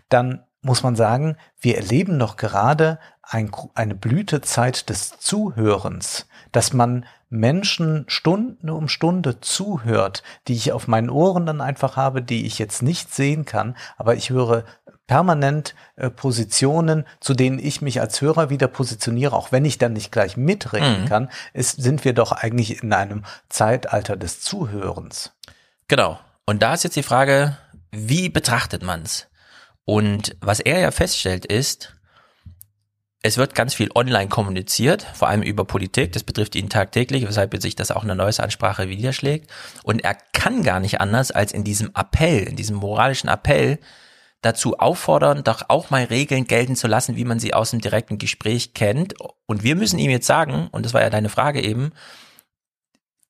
Dann 0.09 0.45
muss 0.63 0.83
man 0.83 0.97
sagen, 0.97 1.37
wir 1.61 1.77
erleben 1.77 2.19
doch 2.19 2.37
gerade 2.37 2.99
ein, 3.31 3.51
eine 3.75 3.95
Blütezeit 3.95 4.89
des 4.91 5.19
Zuhörens, 5.21 6.27
dass 6.53 6.73
man 6.73 7.07
Menschen 7.29 8.05
Stunde 8.09 8.75
um 8.75 8.89
Stunde 8.89 9.41
zuhört, 9.41 10.25
die 10.49 10.55
ich 10.55 10.73
auf 10.73 10.89
meinen 10.89 11.11
Ohren 11.11 11.47
dann 11.47 11.61
einfach 11.61 11.97
habe, 11.97 12.23
die 12.23 12.45
ich 12.45 12.59
jetzt 12.59 12.83
nicht 12.83 13.15
sehen 13.15 13.45
kann, 13.45 13.77
aber 13.97 14.17
ich 14.17 14.31
höre 14.31 14.65
permanent 15.07 15.77
äh, 15.97 16.11
Positionen, 16.11 17.07
zu 17.21 17.35
denen 17.35 17.61
ich 17.61 17.83
mich 17.83 18.01
als 18.01 18.21
Hörer 18.21 18.51
wieder 18.51 18.67
positioniere, 18.69 19.37
auch 19.37 19.53
wenn 19.53 19.65
ich 19.65 19.79
dann 19.79 19.93
nicht 19.93 20.11
gleich 20.11 20.37
mitreden 20.37 21.03
mhm. 21.03 21.07
kann, 21.07 21.31
ist, 21.53 21.81
sind 21.81 22.05
wir 22.05 22.15
doch 22.15 22.33
eigentlich 22.33 22.83
in 22.83 22.93
einem 22.93 23.25
Zeitalter 23.49 24.17
des 24.17 24.41
Zuhörens. 24.41 25.33
Genau. 25.87 26.19
Und 26.47 26.63
da 26.63 26.75
ist 26.75 26.85
jetzt 26.85 26.97
die 26.97 27.03
Frage, 27.05 27.57
wie 27.93 28.29
betrachtet 28.29 28.83
man's? 28.83 29.29
Und 29.85 30.37
was 30.41 30.61
er 30.61 30.81
ja 30.81 30.91
feststellt 30.91 31.47
ist, 31.47 31.97
es 33.23 33.37
wird 33.37 33.55
ganz 33.55 33.75
viel 33.75 33.91
online 33.95 34.29
kommuniziert, 34.29 35.03
vor 35.15 35.29
allem 35.29 35.43
über 35.43 35.67
Politik. 35.67 36.13
Das 36.13 36.23
betrifft 36.23 36.55
ihn 36.55 36.71
tagtäglich, 36.71 37.27
weshalb 37.27 37.55
sich 37.61 37.77
das 37.77 37.91
auch 37.91 38.03
in 38.03 38.09
der 38.09 38.17
neuesten 38.17 38.43
Ansprache 38.43 38.87
niederschlägt. 38.87 39.51
Und 39.83 40.03
er 40.03 40.15
kann 40.33 40.63
gar 40.63 40.81
nicht 40.81 41.01
anders, 41.01 41.31
als 41.31 41.53
in 41.53 41.63
diesem 41.63 41.91
Appell, 41.95 42.45
in 42.45 42.57
diesem 42.57 42.77
moralischen 42.77 43.29
Appell, 43.29 43.79
dazu 44.41 44.79
auffordern, 44.79 45.45
doch 45.45 45.65
auch 45.69 45.91
mal 45.91 46.05
Regeln 46.05 46.47
gelten 46.47 46.77
zu 46.77 46.87
lassen, 46.87 47.17
wie 47.17 47.27
man 47.27 47.39
sie 47.39 47.53
aus 47.53 47.73
dem 47.73 47.83
direkten 47.83 48.17
Gespräch 48.17 48.73
kennt. 48.73 49.15
Und 49.45 49.63
wir 49.63 49.77
müssen 49.77 49.99
ihm 49.99 50.11
jetzt 50.11 50.27
sagen, 50.27 50.69
und 50.73 50.87
das 50.87 50.95
war 50.95 51.03
ja 51.03 51.11
deine 51.11 51.29
Frage 51.29 51.61
eben, 51.61 51.93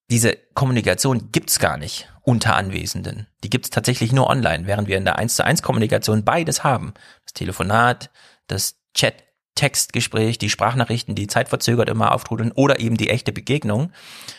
diese 0.08 0.36
Kommunikation 0.54 1.32
gibt's 1.32 1.58
gar 1.58 1.76
nicht 1.76 2.12
unter 2.22 2.54
Anwesenden. 2.54 3.26
Die 3.42 3.50
gibt's 3.50 3.70
tatsächlich 3.70 4.12
nur 4.12 4.28
online, 4.28 4.68
während 4.68 4.86
wir 4.86 4.98
in 4.98 5.04
der 5.04 5.18
1 5.18 5.34
zu 5.34 5.44
1 5.44 5.62
Kommunikation 5.62 6.24
beides 6.24 6.62
haben. 6.62 6.94
Das 7.24 7.32
Telefonat, 7.32 8.10
das 8.46 8.76
Chat 8.94 9.14
Textgespräch, 9.54 10.38
die 10.38 10.50
Sprachnachrichten, 10.50 11.14
die 11.14 11.26
zeitverzögert 11.26 11.88
immer 11.90 12.12
auftrudeln 12.12 12.52
oder 12.52 12.80
eben 12.80 12.96
die 12.96 13.10
echte 13.10 13.32
Begegnung, 13.32 13.92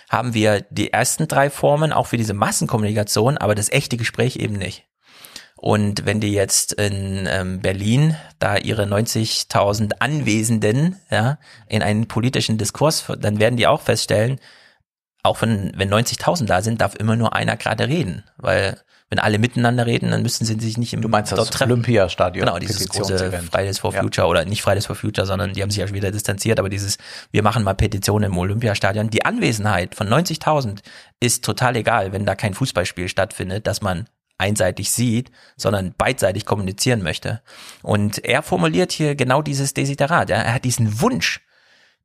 haben 0.09 0.34
wir 0.34 0.62
die 0.70 0.93
ersten 0.93 1.28
drei 1.28 1.49
Formen 1.49 1.93
auch 1.93 2.07
für 2.07 2.18
diese 2.18 2.34
Massenkommunikation, 2.34 3.38
aber 3.38 3.55
das 3.55 3.72
echte 3.72 3.97
Gespräch 3.97 4.38
eben 4.38 4.55
nicht. 4.55 4.86
Und 5.55 6.07
wenn 6.07 6.20
die 6.20 6.34
jetzt 6.34 6.74
in 6.74 7.28
ähm, 7.30 7.59
Berlin 7.59 8.18
da 8.39 8.57
ihre 8.57 8.86
90.000 8.86 9.93
Anwesenden 9.99 10.99
ja, 11.12 11.38
in 11.68 11.84
einen 11.84 12.07
politischen 12.07 12.57
Diskurs, 12.57 13.05
dann 13.20 13.39
werden 13.39 13.57
die 13.57 13.68
auch 13.68 13.82
feststellen, 13.82 14.39
auch 15.22 15.39
wenn, 15.43 15.72
wenn 15.76 15.93
90.000 15.93 16.45
da 16.45 16.64
sind, 16.64 16.82
darf 16.82 16.95
immer 16.95 17.16
nur 17.16 17.36
einer 17.36 17.57
gerade 17.57 17.88
reden, 17.88 18.24
weil 18.38 18.82
wenn 19.12 19.20
alle 19.20 19.39
miteinander 19.39 19.86
reden, 19.86 20.09
dann 20.09 20.22
müssten 20.22 20.45
sie 20.45 20.57
sich 20.57 20.78
nicht 20.78 20.93
im 20.93 21.01
Du 21.01 21.09
meinst 21.09 21.34
dort 21.34 21.41
das 21.41 21.49
treffen. 21.49 21.74
Olympiastadion? 21.74 22.45
Genau, 22.45 22.59
dieses 22.59 22.88
große 22.88 23.41
Fridays 23.51 23.78
for 23.78 23.91
Future 23.91 24.26
ja. 24.26 24.32
oder 24.32 24.45
nicht 24.45 24.62
Fridays 24.62 24.86
for 24.86 24.95
Future, 24.95 25.28
sondern 25.28 25.51
die 25.51 25.62
haben 25.62 25.70
sich 25.70 25.80
ja 25.80 25.88
schon 25.88 25.97
wieder 25.97 26.12
distanziert, 26.12 26.59
aber 26.59 26.70
dieses, 26.70 26.97
wir 27.30 27.43
machen 27.43 27.64
mal 27.64 27.74
Petitionen 27.74 28.32
im 28.32 28.38
Olympiastadion. 28.38 29.09
Die 29.09 29.26
Anwesenheit 29.26 29.95
von 29.95 30.07
90.000 30.07 30.80
ist 31.20 31.43
total 31.43 31.76
egal, 31.76 32.14
wenn 32.14 32.26
da 32.26 32.36
kein 32.36 32.53
Fußballspiel 32.53 33.09
stattfindet, 33.09 33.68
dass 33.68 33.82
man 33.82 34.07
einseitig 34.38 34.91
sieht, 34.91 35.30
sondern 35.57 35.93
beidseitig 35.97 36.45
kommunizieren 36.45 37.03
möchte. 37.03 37.41
Und 37.84 38.24
er 38.24 38.41
formuliert 38.43 38.93
hier 38.93 39.16
genau 39.16 39.41
dieses 39.41 39.74
Desiderat. 39.74 40.30
Ja? 40.30 40.38
Er 40.38 40.53
hat 40.53 40.64
diesen 40.64 41.01
Wunsch, 41.01 41.41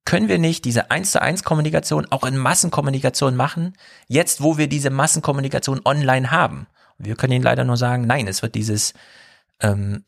können 0.05 0.27
wir 0.27 0.41
nicht 0.41 0.65
diese 0.65 0.91
eins 0.91 1.13
zu 1.13 1.23
eins 1.23 1.45
Kommunikation 1.45 2.09
auch 2.11 2.25
in 2.25 2.37
Massenkommunikation 2.37 3.37
machen, 3.37 3.75
jetzt 4.09 4.43
wo 4.43 4.59
wir 4.59 4.67
diese 4.67 4.91
Massenkommunikation 4.91 5.83
online 5.85 6.33
haben? 6.33 6.67
Wir 6.99 7.17
können 7.17 7.33
Ihnen 7.33 7.45
leider 7.45 7.65
nur 7.65 7.77
sagen, 7.77 8.07
nein, 8.07 8.27
es 8.29 8.43
wird 8.43 8.55
dieses 8.55 8.95
ähm, 9.61 10.05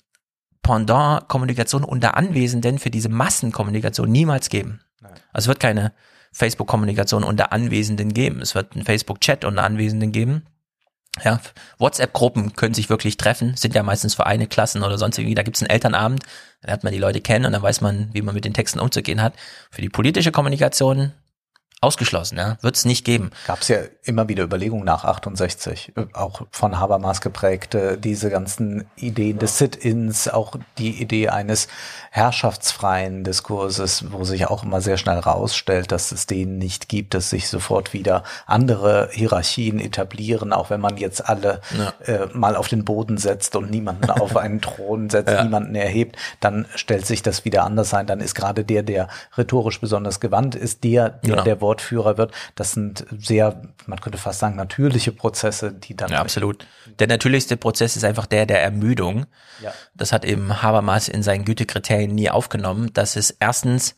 Pendant-Kommunikation 0.62 1.84
unter 1.84 2.16
Anwesenden 2.16 2.78
für 2.78 2.90
diese 2.90 3.08
Massenkommunikation 3.08 4.10
niemals 4.10 4.48
geben. 4.48 4.80
Also 5.32 5.44
es 5.44 5.48
wird 5.48 5.60
keine 5.60 5.92
Facebook-Kommunikation 6.32 7.24
unter 7.24 7.52
Anwesenden 7.52 8.12
geben. 8.12 8.40
Es 8.42 8.54
wird 8.54 8.74
einen 8.74 8.84
Facebook-Chat 8.84 9.44
unter 9.44 9.64
Anwesenden 9.64 10.12
geben. 10.12 10.42
Ja, 11.24 11.40
WhatsApp-Gruppen 11.78 12.54
können 12.54 12.74
sich 12.74 12.90
wirklich 12.90 13.16
treffen, 13.16 13.56
sind 13.56 13.74
ja 13.74 13.82
meistens 13.82 14.14
Vereine, 14.14 14.46
Klassen 14.46 14.82
oder 14.84 14.98
sonst 14.98 15.18
irgendwie. 15.18 15.34
Da 15.34 15.42
gibt's 15.42 15.62
einen 15.62 15.70
Elternabend, 15.70 16.22
da 16.62 16.72
hat 16.72 16.84
man 16.84 16.92
die 16.92 16.98
Leute 16.98 17.20
kennen 17.20 17.46
und 17.46 17.52
dann 17.52 17.62
weiß 17.62 17.80
man, 17.80 18.10
wie 18.12 18.22
man 18.22 18.34
mit 18.34 18.44
den 18.44 18.54
Texten 18.54 18.78
umzugehen 18.78 19.20
hat. 19.20 19.34
Für 19.70 19.82
die 19.82 19.88
politische 19.88 20.30
Kommunikation 20.30 21.12
ausgeschlossen, 21.80 22.38
ja, 22.38 22.56
wird 22.60 22.76
es 22.76 22.84
nicht 22.84 23.04
geben. 23.04 23.30
Gab 23.46 23.60
es 23.60 23.68
ja 23.68 23.78
immer 24.02 24.28
wieder 24.28 24.42
Überlegungen 24.44 24.84
nach 24.84 25.04
68, 25.04 25.92
äh, 25.96 26.06
auch 26.12 26.42
von 26.50 26.78
Habermas 26.80 27.20
geprägte, 27.20 27.96
diese 27.98 28.30
ganzen 28.30 28.84
Ideen 28.96 29.38
des 29.38 29.58
Sit-ins, 29.58 30.28
auch 30.28 30.56
die 30.78 31.00
Idee 31.00 31.28
eines 31.28 31.68
herrschaftsfreien 32.10 33.24
Diskurses, 33.24 34.04
wo 34.12 34.24
sich 34.24 34.46
auch 34.46 34.62
immer 34.64 34.80
sehr 34.80 34.96
schnell 34.98 35.18
rausstellt, 35.18 35.92
dass 35.92 36.12
es 36.12 36.26
den 36.26 36.58
nicht 36.58 36.88
gibt, 36.88 37.14
dass 37.14 37.30
sich 37.30 37.48
sofort 37.48 37.92
wieder 37.92 38.22
andere 38.46 39.08
Hierarchien 39.12 39.80
etablieren, 39.80 40.52
auch 40.52 40.70
wenn 40.70 40.80
man 40.80 40.96
jetzt 40.96 41.28
alle 41.28 41.60
Ja. 41.76 41.92
äh, 42.12 42.26
mal 42.34 42.56
auf 42.56 42.68
den 42.68 42.84
Boden 42.84 43.18
setzt 43.18 43.56
und 43.56 43.70
niemanden 43.70 44.10
auf 44.10 44.36
einen 44.36 44.60
Thron 44.60 45.10
setzt, 45.10 45.30
Ja. 45.32 45.42
niemanden 45.44 45.74
erhebt, 45.74 46.16
dann 46.40 46.66
stellt 46.74 47.06
sich 47.06 47.22
das 47.22 47.44
wieder 47.44 47.64
anders 47.64 47.94
ein. 47.94 48.06
Dann 48.06 48.20
ist 48.20 48.34
gerade 48.34 48.64
der, 48.64 48.82
der 48.82 49.08
rhetorisch 49.36 49.80
besonders 49.80 50.20
gewandt 50.20 50.54
ist, 50.54 50.84
der, 50.84 51.08
der 51.10 51.28
Genau. 51.30 51.42
der 51.44 51.60
Wortführer 51.68 52.16
wird. 52.16 52.32
Das 52.54 52.72
sind 52.72 53.04
sehr, 53.18 53.60
man 53.86 54.00
könnte 54.00 54.18
fast 54.18 54.40
sagen, 54.40 54.56
natürliche 54.56 55.12
Prozesse, 55.12 55.72
die 55.72 55.94
dann 55.94 56.10
Ja, 56.10 56.20
absolut. 56.20 56.66
Der 56.98 57.06
natürlichste 57.06 57.56
Prozess 57.58 57.94
ist 57.96 58.04
einfach 58.04 58.26
der 58.26 58.46
der 58.46 58.62
Ermüdung. 58.62 59.26
Ja. 59.62 59.72
Das 59.94 60.12
hat 60.12 60.24
eben 60.24 60.62
Habermas 60.62 61.08
in 61.08 61.22
seinen 61.22 61.44
Gütekriterien 61.44 62.14
nie 62.14 62.30
aufgenommen. 62.30 62.90
Das 62.94 63.16
ist 63.16 63.36
erstens, 63.38 63.94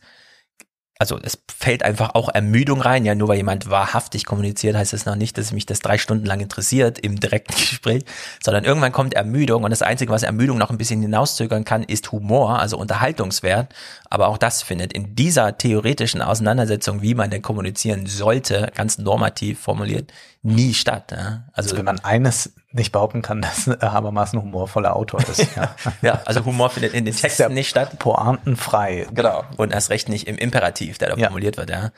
also 1.01 1.17
es 1.23 1.39
fällt 1.51 1.81
einfach 1.81 2.13
auch 2.13 2.29
Ermüdung 2.29 2.79
rein. 2.79 3.05
Ja, 3.05 3.15
nur 3.15 3.27
weil 3.27 3.37
jemand 3.37 3.71
wahrhaftig 3.71 4.23
kommuniziert, 4.23 4.75
heißt 4.75 4.93
es 4.93 5.07
noch 5.07 5.15
nicht, 5.15 5.35
dass 5.35 5.51
mich 5.51 5.65
das 5.65 5.79
drei 5.79 5.97
Stunden 5.97 6.27
lang 6.27 6.41
interessiert 6.41 6.99
im 6.99 7.19
direkten 7.19 7.53
Gespräch, 7.57 8.05
sondern 8.39 8.65
irgendwann 8.65 8.91
kommt 8.91 9.15
Ermüdung 9.15 9.63
und 9.63 9.71
das 9.71 9.81
Einzige, 9.81 10.11
was 10.11 10.21
Ermüdung 10.21 10.59
noch 10.59 10.69
ein 10.69 10.77
bisschen 10.77 11.01
hinauszögern 11.01 11.65
kann, 11.65 11.81
ist 11.81 12.11
Humor, 12.11 12.59
also 12.59 12.77
Unterhaltungswert. 12.77 13.73
Aber 14.11 14.27
auch 14.27 14.37
das 14.37 14.61
findet 14.61 14.93
in 14.93 15.15
dieser 15.15 15.57
theoretischen 15.57 16.21
Auseinandersetzung, 16.21 17.01
wie 17.01 17.15
man 17.15 17.31
denn 17.31 17.41
kommunizieren 17.41 18.05
sollte, 18.05 18.71
ganz 18.75 18.99
normativ 18.99 19.59
formuliert, 19.59 20.13
nie 20.43 20.75
statt. 20.75 21.11
Ja? 21.11 21.45
Also 21.53 21.75
wenn 21.77 21.85
man 21.85 21.99
eines 22.01 22.53
nicht 22.73 22.91
behaupten 22.91 23.21
kann, 23.21 23.41
dass 23.41 23.67
äh, 23.67 23.77
Habermas 23.81 24.33
ein 24.33 24.41
humorvoller 24.41 24.95
Autor 24.95 25.19
ist. 25.21 25.47
Ja, 25.55 25.75
Ja, 26.01 26.21
also 26.25 26.45
Humor 26.45 26.69
findet 26.69 26.93
in 26.93 27.05
den 27.05 27.15
Texten 27.15 27.53
nicht 27.53 27.69
statt. 27.69 27.99
Pointenfrei. 27.99 29.07
Genau. 29.13 29.43
Und 29.57 29.71
erst 29.73 29.89
recht 29.89 30.09
nicht 30.09 30.27
im 30.27 30.37
Imperativ, 30.37 30.97
der 30.97 31.09
da 31.09 31.17
Ja. 31.17 31.27
formuliert 31.27 31.57
wird, 31.57 31.69
ja. 31.69 31.91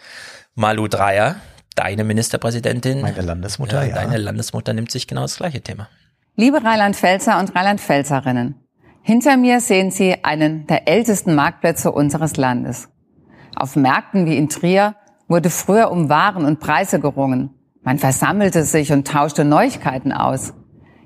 Malu 0.55 0.87
Dreyer, 0.87 1.35
deine 1.75 2.03
Ministerpräsidentin. 2.03 3.01
Meine 3.01 3.21
Landesmutter, 3.21 3.85
ja. 3.85 3.95
Deine 3.95 4.17
Landesmutter 4.17 4.73
nimmt 4.73 4.91
sich 4.91 5.07
genau 5.07 5.21
das 5.21 5.37
gleiche 5.37 5.61
Thema. 5.61 5.87
Liebe 6.35 6.63
Rheinland-Pfälzer 6.63 7.39
und 7.39 7.55
Rheinland-Pfälzerinnen, 7.55 8.55
hinter 9.03 9.37
mir 9.37 9.59
sehen 9.59 9.91
Sie 9.91 10.23
einen 10.23 10.65
der 10.67 10.87
ältesten 10.87 11.35
Marktplätze 11.35 11.91
unseres 11.91 12.37
Landes. 12.37 12.89
Auf 13.55 13.75
Märkten 13.75 14.25
wie 14.25 14.37
in 14.37 14.49
Trier 14.49 14.95
wurde 15.27 15.49
früher 15.49 15.91
um 15.91 16.09
Waren 16.09 16.45
und 16.45 16.59
Preise 16.59 16.99
gerungen. 16.99 17.51
Man 17.83 17.99
versammelte 17.99 18.63
sich 18.63 18.91
und 18.91 19.07
tauschte 19.07 19.43
Neuigkeiten 19.43 20.11
aus. 20.13 20.53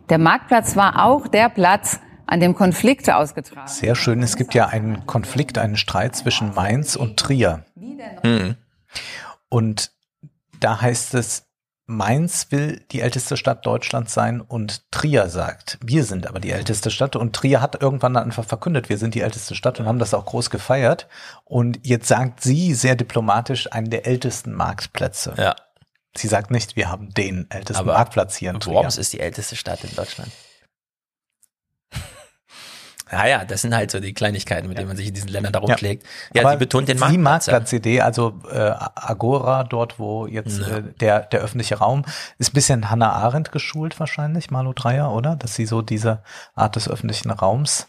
Der 0.10 0.18
Marktplatz 0.18 0.76
war 0.76 1.05
auch 1.05 1.28
der 1.28 1.49
Platz, 1.49 1.99
an 2.28 2.41
dem 2.41 2.55
Konflikte 2.55 3.16
ausgetragen 3.16 3.68
Sehr 3.68 3.95
schön. 3.95 4.22
Es 4.22 4.36
gibt 4.36 4.53
ja 4.53 4.68
einen 4.68 5.05
Konflikt, 5.05 5.58
einen 5.58 5.78
Streit 5.78 6.16
zwischen 6.16 6.53
Mainz 6.53 6.95
und 6.95 7.18
Trier. 7.18 7.64
Hm. 8.22 8.55
Und 9.49 9.91
da 10.60 10.82
heißt 10.82 11.14
es, 11.14 11.45
Mainz 11.89 12.47
will 12.49 12.82
die 12.91 12.99
älteste 12.99 13.38
Stadt 13.38 13.66
Deutschlands 13.66 14.14
sein 14.14 14.41
und 14.41 14.91
Trier 14.91 15.30
sagt, 15.30 15.78
wir 15.82 16.03
sind 16.03 16.28
aber 16.28 16.41
die 16.41 16.51
älteste 16.51 16.91
Stadt. 16.91 17.16
Und 17.16 17.34
Trier 17.34 17.62
hat 17.62 17.82
irgendwann 17.82 18.14
dann 18.14 18.26
einfach 18.26 18.43
verkündet, 18.43 18.89
wir 18.89 18.97
sind 18.97 19.16
die 19.16 19.22
älteste 19.22 19.55
Stadt 19.55 19.80
und 19.80 19.86
haben 19.86 19.99
das 19.99 20.14
auch 20.14 20.26
groß 20.26 20.49
gefeiert. 20.49 21.08
Und 21.45 21.80
jetzt 21.84 22.10
sagt 22.10 22.43
sie 22.43 22.74
sehr 22.74 22.97
diplomatisch 22.97 23.72
einen 23.72 23.89
der 23.89 24.05
ältesten 24.05 24.51
Marktplätze. 24.51 25.34
Ja. 25.38 25.55
Sie 26.16 26.28
sagt 26.28 26.51
nicht, 26.51 26.76
wir 26.76 26.89
haben 26.89 27.14
den 27.14 27.45
ältesten 27.49 27.82
Aber 27.82 27.93
Marktplatz 27.93 28.36
hier 28.36 28.51
in 28.51 28.60
Trier. 28.60 28.74
Worms 28.76 28.97
ist 28.97 29.14
die 29.14 29.20
älteste 29.20 29.55
Stadt 29.55 29.84
in 29.84 29.95
Deutschland. 29.95 30.32
Naja, 33.10 33.45
das 33.45 33.62
sind 33.62 33.74
halt 33.74 33.89
so 33.89 34.01
die 34.01 34.14
Kleinigkeiten, 34.14 34.68
mit 34.68 34.78
denen 34.78 34.89
man 34.89 34.97
sich 34.97 35.08
in 35.08 35.14
diesen 35.14 35.30
Ländern 35.30 35.53
da 35.53 35.60
rumschlägt. 35.60 36.05
Ja, 36.34 36.41
Aber 36.41 36.51
sie 36.51 36.58
betont 36.58 36.89
den 36.89 36.97
Die 36.97 36.99
Marktplatz. 36.99 37.45
ja. 37.45 37.53
Marktplatz-Idee, 37.53 38.01
also 38.01 38.41
äh, 38.51 38.74
Agora, 38.95 39.64
dort 39.64 39.97
wo 39.97 40.28
jetzt 40.28 40.60
Ja. 40.60 40.78
äh, 40.80 40.84
der, 40.99 41.22
der 41.22 41.39
öffentliche 41.39 41.76
Raum, 41.78 42.03
ist 42.38 42.49
ein 42.49 42.53
bisschen 42.53 42.89
Hannah 42.89 43.14
Arendt 43.14 43.53
geschult 43.53 43.97
wahrscheinlich, 44.01 44.51
Malu 44.51 44.74
Dreyer, 44.74 45.10
oder? 45.14 45.38
Dass 45.38 45.55
sie 45.55 45.66
so 45.66 45.82
diese 45.82 46.22
Art 46.53 46.76
des 46.76 46.89
öffentlichen 46.89 47.32
Raums 47.32 47.88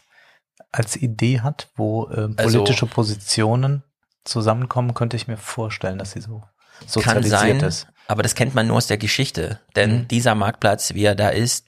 als 0.71 0.95
Idee 0.95 1.41
hat, 1.41 1.67
wo 1.75 2.07
äh, 2.09 2.29
Also- 2.37 2.59
politische 2.59 2.85
Positionen 2.85 3.83
zusammenkommen, 4.23 4.93
könnte 4.93 5.17
ich 5.17 5.27
mir 5.27 5.37
vorstellen, 5.37 5.97
dass 5.97 6.11
sie 6.11 6.21
so 6.21 6.43
sozialisiert 6.87 7.39
sein, 7.41 7.59
ist. 7.59 7.87
Aber 8.09 8.23
das 8.23 8.33
kennt 8.35 8.55
man 8.55 8.67
nur 8.67 8.77
aus 8.77 8.87
der 8.87 8.97
Geschichte. 8.97 9.59
Denn 9.75 9.91
Mhm. 9.99 10.07
dieser 10.07 10.33
Marktplatz, 10.35 10.93
wie 10.95 11.03
er 11.05 11.15
da 11.15 11.29
ist, 11.29 11.67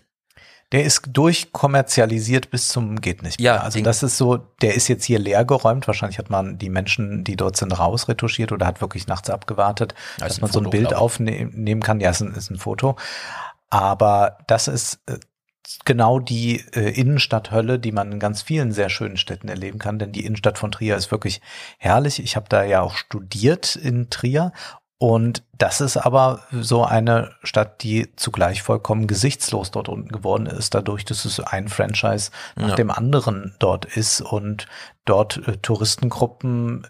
Der 0.74 0.86
ist 0.86 1.02
durchkommerzialisiert 1.12 2.50
bis 2.50 2.70
zum 2.70 3.02
geht 3.02 3.24
nicht 3.24 3.42
mehr. 3.42 3.56
Ja, 3.56 3.62
also 3.62 3.82
das 3.82 4.04
ist 4.04 4.18
so, 4.18 4.38
der 4.62 4.74
ist 4.74 4.88
jetzt 4.88 5.04
hier 5.04 5.20
leer 5.20 5.44
geräumt. 5.44 5.86
Wahrscheinlich 5.86 6.18
hat 6.18 6.30
man 6.30 6.58
die 6.58 6.70
Menschen, 6.70 7.26
die 7.26 7.36
dort 7.36 7.58
sind, 7.58 7.78
rausretuschiert 7.78 8.54
oder 8.54 8.66
hat 8.68 8.80
wirklich 8.80 9.06
nachts 9.06 9.30
abgewartet, 9.30 9.94
ist 10.16 10.22
dass 10.22 10.38
ein 10.38 10.42
man 10.44 10.52
so 10.52 10.60
ein 10.60 10.64
Foto, 10.64 10.78
Bild 10.78 10.94
aufnehmen 10.94 11.52
nehmen 11.62 11.82
kann. 11.82 12.00
Ja, 12.00 12.12
ist 12.12 12.22
ein, 12.22 12.34
ist 12.34 12.50
ein 12.52 12.58
Foto. 12.58 12.96
Aber 13.70 14.38
das 14.48 14.70
ist 14.70 15.00
äh, 15.08 15.18
genau 15.86 16.20
die 16.20 16.64
äh, 16.74 16.90
Innenstadthölle, 16.92 17.78
die 17.78 17.92
man 17.92 18.12
in 18.14 18.20
ganz 18.20 18.42
vielen 18.42 18.72
sehr 18.72 18.90
schönen 18.90 19.18
Städten 19.18 19.50
erleben 19.50 19.78
kann. 19.78 20.00
Denn 20.00 20.14
die 20.14 20.26
Innenstadt 20.26 20.58
von 20.58 20.72
Trier 20.72 20.96
ist 20.96 21.12
wirklich 21.12 21.42
herrlich. 21.80 22.24
Ich 22.24 22.36
habe 22.38 22.48
da 22.50 22.64
ja 22.64 22.82
auch 22.82 22.96
studiert 22.96 23.76
in 23.76 24.10
Trier. 24.10 24.54
Und 25.02 25.42
das 25.58 25.82
ist 25.82 25.98
aber 25.98 26.42
so 26.52 26.86
eine 26.86 27.32
Stadt, 27.42 27.82
die 27.82 28.16
zugleich 28.18 28.62
vollkommen 28.62 29.08
gesichtslos 29.08 29.72
dort 29.72 29.90
unten 29.90 30.10
geworden 30.10 30.46
ist, 30.46 30.76
dadurch, 30.76 31.06
dass 31.06 31.26
es 31.26 31.40
ein 31.40 31.70
Franchise 31.70 32.30
nach 32.56 32.70
Ja. 32.70 32.76
dem 32.76 32.92
anderen 32.92 33.56
dort 33.58 33.86
ist 33.86 34.22
und 34.22 34.68
dort 35.06 35.38
äh, 35.48 35.58
Touristengruppen 35.58 36.86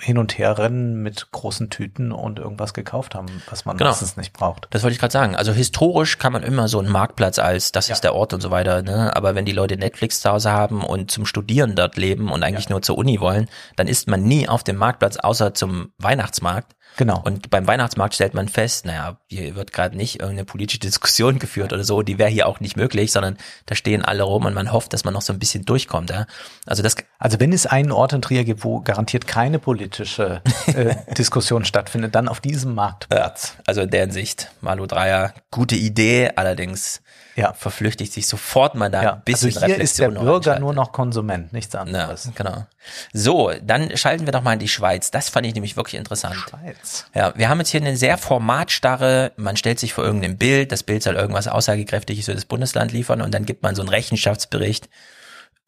hin 0.00 0.18
und 0.18 0.38
her 0.38 0.58
rennen 0.58 1.02
mit 1.02 1.30
großen 1.32 1.70
Tüten 1.70 2.12
und 2.12 2.38
irgendwas 2.38 2.74
gekauft 2.74 3.14
haben, 3.14 3.26
was 3.50 3.64
man 3.64 3.76
Genau. 3.76 3.90
meistens 3.90 4.16
nicht 4.16 4.32
braucht. 4.32 4.66
Das 4.70 4.82
wollte 4.82 4.92
ich 4.94 4.98
gerade 5.00 5.12
sagen. 5.12 5.36
Also 5.36 5.52
historisch 5.52 6.18
kann 6.18 6.32
man 6.32 6.42
immer 6.42 6.68
so 6.68 6.78
einen 6.78 6.88
Marktplatz 6.90 7.38
als, 7.38 7.72
das 7.72 7.90
ist 7.90 8.02
der 8.04 8.14
Ort 8.14 8.32
und 8.34 8.40
so 8.40 8.50
weiter, 8.50 8.82
ne? 8.82 9.14
Aber 9.16 9.34
wenn 9.34 9.44
die 9.44 9.52
Leute 9.52 9.76
Netflix 9.76 10.20
zu 10.20 10.30
Hause 10.30 10.52
haben 10.52 10.82
und 10.84 11.10
zum 11.10 11.26
Studieren 11.26 11.74
dort 11.74 11.96
leben 11.96 12.30
und 12.30 12.42
eigentlich 12.42 12.68
nur 12.68 12.82
zur 12.82 12.98
Uni 12.98 13.20
wollen, 13.20 13.48
dann 13.76 13.88
ist 13.88 14.08
man 14.08 14.22
nie 14.22 14.48
auf 14.48 14.64
dem 14.64 14.76
Marktplatz 14.76 15.16
außer 15.16 15.54
zum 15.54 15.92
Weihnachtsmarkt. 15.98 16.74
Genau. 16.98 17.22
Und 17.24 17.48
beim 17.48 17.68
Weihnachtsmarkt 17.68 18.16
stellt 18.16 18.34
man 18.34 18.48
fest, 18.48 18.84
naja, 18.84 19.20
hier 19.28 19.54
wird 19.54 19.72
gerade 19.72 19.96
nicht 19.96 20.16
irgendeine 20.16 20.44
politische 20.44 20.80
Diskussion 20.80 21.38
geführt 21.38 21.72
oder 21.72 21.84
so, 21.84 22.02
die 22.02 22.18
wäre 22.18 22.28
hier 22.28 22.48
auch 22.48 22.58
nicht 22.58 22.76
möglich, 22.76 23.12
sondern 23.12 23.38
da 23.66 23.76
stehen 23.76 24.04
alle 24.04 24.24
rum 24.24 24.46
und 24.46 24.52
man 24.52 24.72
hofft, 24.72 24.92
dass 24.92 25.04
man 25.04 25.14
noch 25.14 25.22
so 25.22 25.32
ein 25.32 25.38
bisschen 25.38 25.64
durchkommt. 25.64 26.10
Ja? 26.10 26.26
Also 26.66 26.82
das 26.82 26.96
Also 27.20 27.38
wenn 27.38 27.52
es 27.52 27.66
einen 27.66 27.92
Ort 27.92 28.14
in 28.14 28.20
Trier 28.20 28.42
gibt, 28.42 28.64
wo 28.64 28.80
garantiert 28.80 29.28
keine 29.28 29.60
politische 29.60 30.42
äh, 30.66 30.96
Diskussion 31.14 31.64
stattfindet, 31.64 32.16
dann 32.16 32.26
auf 32.26 32.40
diesem 32.40 32.74
Marktplatz. 32.74 33.56
Also 33.64 33.82
in 33.82 33.90
der 33.90 34.00
Hinsicht, 34.00 34.50
Malu 34.60 34.86
Dreyer, 34.86 35.34
gute 35.52 35.76
Idee, 35.76 36.32
allerdings 36.34 37.00
Ja. 37.38 37.52
verflüchtigt 37.52 38.12
sich 38.12 38.26
sofort 38.26 38.74
mal 38.74 38.90
da 38.90 39.02
Ja, 39.02 39.12
ein 39.14 39.22
bisschen 39.24 39.48
also 39.54 39.66
hier 39.66 39.76
ist 39.78 39.98
der 39.98 40.08
Reflexion 40.08 40.26
Bürger 40.26 40.58
nur 40.58 40.72
noch 40.74 40.92
Konsument, 40.92 41.52
nichts 41.52 41.72
Ja, 41.74 41.80
anderes. 41.80 42.30
genau. 42.34 42.66
So, 43.12 43.52
dann 43.62 43.96
schalten 43.96 44.26
wir 44.26 44.32
doch 44.32 44.42
mal 44.42 44.54
in 44.54 44.58
die 44.58 44.68
Schweiz. 44.68 45.10
Das 45.10 45.28
fand 45.28 45.46
ich 45.46 45.54
nämlich 45.54 45.76
wirklich 45.76 45.94
interessant. 45.98 46.34
Schweiz. 46.34 47.06
Ja, 47.14 47.32
wir 47.36 47.48
haben 47.48 47.58
jetzt 47.58 47.70
hier 47.70 47.80
eine 47.80 47.96
sehr 47.96 48.18
formatstarre, 48.18 49.32
man 49.36 49.56
stellt 49.56 49.78
sich 49.78 49.92
vor 49.94 50.04
irgendeinem 50.04 50.36
Bild, 50.36 50.72
das 50.72 50.82
Bild 50.82 51.02
soll 51.02 51.14
irgendwas 51.16 51.48
aussagekräftiges 51.48 52.24
für 52.26 52.34
das 52.34 52.44
Bundesland 52.44 52.92
liefern 52.92 53.22
und 53.22 53.32
dann 53.32 53.46
gibt 53.46 53.62
man 53.62 53.74
so 53.74 53.82
einen 53.82 53.88
Rechenschaftsbericht. 53.88 54.88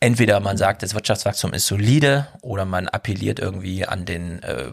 Entweder 0.03 0.41
man 0.41 0.57
sagt, 0.57 0.83
das 0.83 0.95
Wirtschaftswachstum 0.95 1.53
ist 1.53 1.67
solide 1.67 2.27
oder 2.41 2.65
man 2.65 2.89
appelliert 2.89 3.39
irgendwie 3.39 3.87
an 3.87 4.07
den 4.07 4.43
äh, 4.43 4.73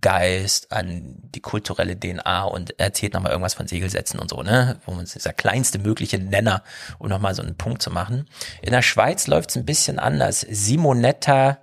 Geist, 0.00 0.72
an 0.72 1.16
die 1.34 1.40
kulturelle 1.40 1.98
DNA 1.98 2.44
und 2.44 2.78
erzählt 2.78 3.14
nochmal 3.14 3.32
irgendwas 3.32 3.54
von 3.54 3.66
Segelsätzen 3.66 4.20
und 4.20 4.30
so, 4.30 4.42
ne? 4.42 4.80
Wo 4.84 4.92
man 4.92 5.06
der 5.06 5.32
kleinste 5.32 5.78
mögliche 5.78 6.18
Nenner, 6.18 6.62
um 6.98 7.08
nochmal 7.08 7.34
so 7.34 7.42
einen 7.42 7.56
Punkt 7.56 7.82
zu 7.82 7.90
machen. 7.90 8.28
In 8.62 8.72
der 8.72 8.82
Schweiz 8.82 9.26
läuft 9.26 9.50
es 9.50 9.56
ein 9.56 9.64
bisschen 9.64 9.98
anders. 9.98 10.40
Simonetta 10.40 11.58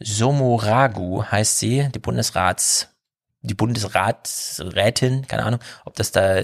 Somoragu 0.00 1.24
heißt 1.24 1.58
sie, 1.58 1.88
die 1.94 1.98
Bundesrats, 1.98 2.88
die 3.42 3.54
Bundesratsrätin, 3.54 5.26
keine 5.28 5.44
Ahnung, 5.44 5.60
ob 5.84 5.94
das 5.94 6.10
da, 6.10 6.40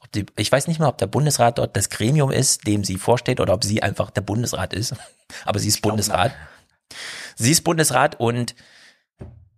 ob 0.00 0.12
die, 0.12 0.26
ich 0.36 0.50
weiß 0.50 0.68
nicht 0.68 0.78
mal, 0.78 0.88
ob 0.88 0.98
der 0.98 1.08
Bundesrat 1.08 1.58
dort 1.58 1.76
das 1.76 1.90
Gremium 1.90 2.30
ist, 2.30 2.66
dem 2.66 2.84
sie 2.84 2.96
vorsteht, 2.96 3.40
oder 3.40 3.52
ob 3.52 3.64
sie 3.64 3.82
einfach 3.82 4.10
der 4.10 4.22
Bundesrat 4.22 4.72
ist. 4.72 4.94
Aber 5.44 5.58
sie 5.58 5.68
ist 5.68 5.82
Bundesrat. 5.82 6.32
Sie 7.34 7.50
ist 7.50 7.62
Bundesrat 7.62 8.18
und 8.18 8.54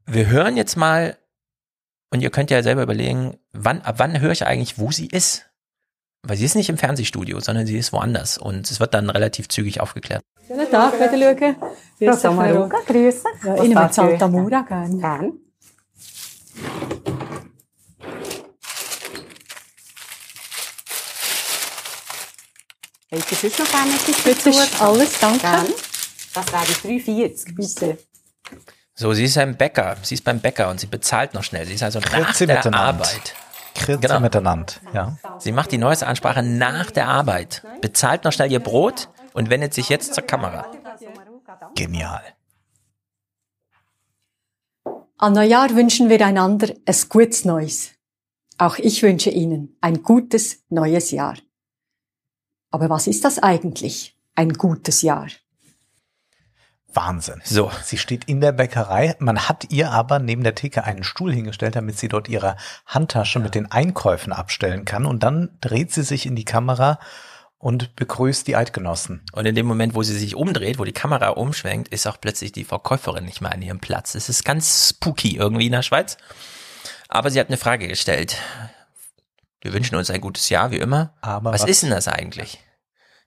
wir 0.07 0.27
hören 0.27 0.57
jetzt 0.57 0.77
mal, 0.77 1.17
und 2.13 2.21
ihr 2.21 2.29
könnt 2.29 2.51
ja 2.51 2.63
selber 2.63 2.83
überlegen, 2.83 3.39
wann, 3.55 3.81
ab 3.81 3.95
wann 3.97 4.21
höre 4.21 4.33
ich 4.33 4.47
eigentlich, 4.47 4.79
wo 4.79 4.91
sie 4.91 5.07
ist? 5.07 5.47
Weil 6.23 6.37
sie 6.37 6.45
ist 6.45 6.55
nicht 6.55 6.69
im 6.69 6.77
Fernsehstudio, 6.77 7.41
sondern 7.41 7.67
sie 7.67 7.79
ist 7.79 7.91
woanders. 7.95 8.37
Und 8.37 8.71
es 8.71 8.81
wird 8.81 8.93
dann 8.93 9.09
relativ 9.09 9.49
zügig 9.49 9.81
aufgeklärt. 9.81 10.23
Schönen 10.47 10.71
Tag, 10.71 10.93
bitte 10.99 11.19
schauen. 11.19 11.57
Grüß 11.99 12.21
dich, 12.21 12.31
Maruka. 12.31 12.77
Grüß 12.87 13.23
dich. 13.23 13.45
nehme 13.45 13.81
jetzt 13.81 13.81
mit 13.81 13.95
Saltamura 13.95 14.61
gern. 14.61 15.01
Gern. 15.01 15.33
Hätte 23.09 23.35
sonst 23.35 23.59
noch 23.59 23.71
gerne 23.71 23.91
etwas 23.95 24.23
Bitte, 24.23 24.85
alles, 24.85 25.19
danke. 25.19 25.41
Gern. 25.41 25.67
Das 26.35 26.53
wäre 26.53 26.99
3,40, 26.99 27.55
bitte. 27.55 27.99
So, 28.95 29.13
sie 29.15 29.25
ist 29.25 29.39
ein 29.39 29.57
Bäcker. 29.57 29.97
Sie 30.03 30.15
ist 30.15 30.25
beim 30.25 30.41
Bäcker 30.41 30.71
und 30.71 30.79
sie 30.81 30.87
bezahlt 30.87 31.35
noch 31.35 31.43
schnell. 31.43 31.67
Sie 31.67 31.75
ist 31.75 31.83
also 31.83 31.99
nach 32.01 32.11
Grüezi 32.11 32.47
der. 32.47 32.65
Arbeit. 32.75 33.35
Grüezi 33.75 34.01
Genau. 34.03 34.21
miteinander, 34.21 34.75
ja. 34.93 35.17
Sie 35.39 35.51
macht 35.51 35.73
die 35.73 35.79
neueste 35.79 36.07
Ansprache 36.07 36.43
nach 36.43 36.91
der 36.91 37.09
Arbeit, 37.09 37.63
bezahlt 37.81 38.25
noch 38.25 38.33
schnell 38.33 38.53
ihr 38.53 38.61
Brot 38.61 39.09
und 39.33 39.49
wendet 39.49 39.73
sich 39.73 39.89
jetzt 39.89 40.15
zur 40.15 40.25
Kamera. 40.25 40.67
Genial. 41.75 42.23
An 45.17 45.33
Neujahr 45.33 45.71
wünschen 45.75 46.11
wir 46.11 46.25
einander 46.27 46.69
ein 46.85 46.97
gutes 47.09 47.45
Neues. 47.47 47.93
Auch 48.59 48.77
ich 48.77 49.03
wünsche 49.03 49.31
Ihnen 49.31 49.77
ein 49.81 50.03
gutes 50.03 50.65
neues 50.69 51.11
Jahr. 51.11 51.37
Aber 52.71 52.91
was 52.91 53.07
ist 53.07 53.25
das 53.25 53.39
eigentlich, 53.39 54.19
ein 54.35 54.53
gutes 54.53 55.03
Jahr? 55.03 55.29
Wahnsinn. 56.95 57.41
So. 57.45 57.71
Sie 57.83 57.99
steht 57.99 58.25
in 58.25 58.41
der 58.41 58.53
Bäckerei. 58.53 59.17
Man 59.19 59.49
hat 59.49 59.67
ihr 59.71 59.91
aber 59.91 60.19
neben 60.19 60.43
der 60.43 60.55
Theke 60.55 60.85
einen 60.85 61.05
Stuhl 61.05 61.33
hingestellt, 61.33 61.77
damit 61.77 61.99
sie 61.99 62.09
dort 62.09 62.29
ihre 62.29 62.57
Handtasche 62.87 63.39
mit 63.39 63.55
den 63.55 63.71
Einkäufen 63.71 64.33
abstellen 64.33 64.85
kann. 64.85 65.07
Und 65.07 65.23
dann 65.23 65.51
dreht 65.61 65.93
sie 65.93 66.03
sich 66.03 66.27
in 66.27 66.37
die 66.37 66.45
Kamera 66.45 66.99
und 67.59 67.95
begrüßt 67.97 68.47
die 68.49 68.57
Eidgenossen. 68.57 69.25
Und 69.33 69.47
in 69.47 69.55
dem 69.55 69.67
Moment, 69.67 69.95
wo 69.95 70.03
sie 70.03 70.19
sich 70.19 70.35
umdreht, 70.35 70.79
wo 70.81 70.85
die 70.85 70.93
Kamera 70.93 71.29
umschwenkt, 71.29 71.89
ist 71.89 72.07
auch 72.09 72.21
plötzlich 72.21 72.51
die 72.53 72.65
Verkäuferin 72.65 73.25
nicht 73.25 73.41
mehr 73.41 73.53
an 73.53 73.63
ihrem 73.63 73.79
Platz. 73.79 74.15
Es 74.17 74.29
ist 74.29 74.45
ganz 74.45 74.89
spooky 74.91 75.37
irgendwie 75.37 75.67
in 75.67 75.73
der 75.73 75.83
Schweiz. 75.83 76.17
Aber 77.09 77.31
sie 77.31 77.39
hat 77.39 77.49
eine 77.49 77.59
Frage 77.59 77.87
gestellt. 77.89 78.37
Wir 79.61 79.73
wünschen 79.73 79.95
uns 79.95 80.11
ein 80.11 80.21
gutes 80.21 80.49
Jahr, 80.49 80.73
wie 80.73 80.79
immer. 80.79 81.13
Aber 81.21 81.53
was, 81.53 81.63
was- 81.63 81.71
ist 81.71 81.83
denn 81.85 81.91
das 81.91 82.09
eigentlich? 82.09 82.59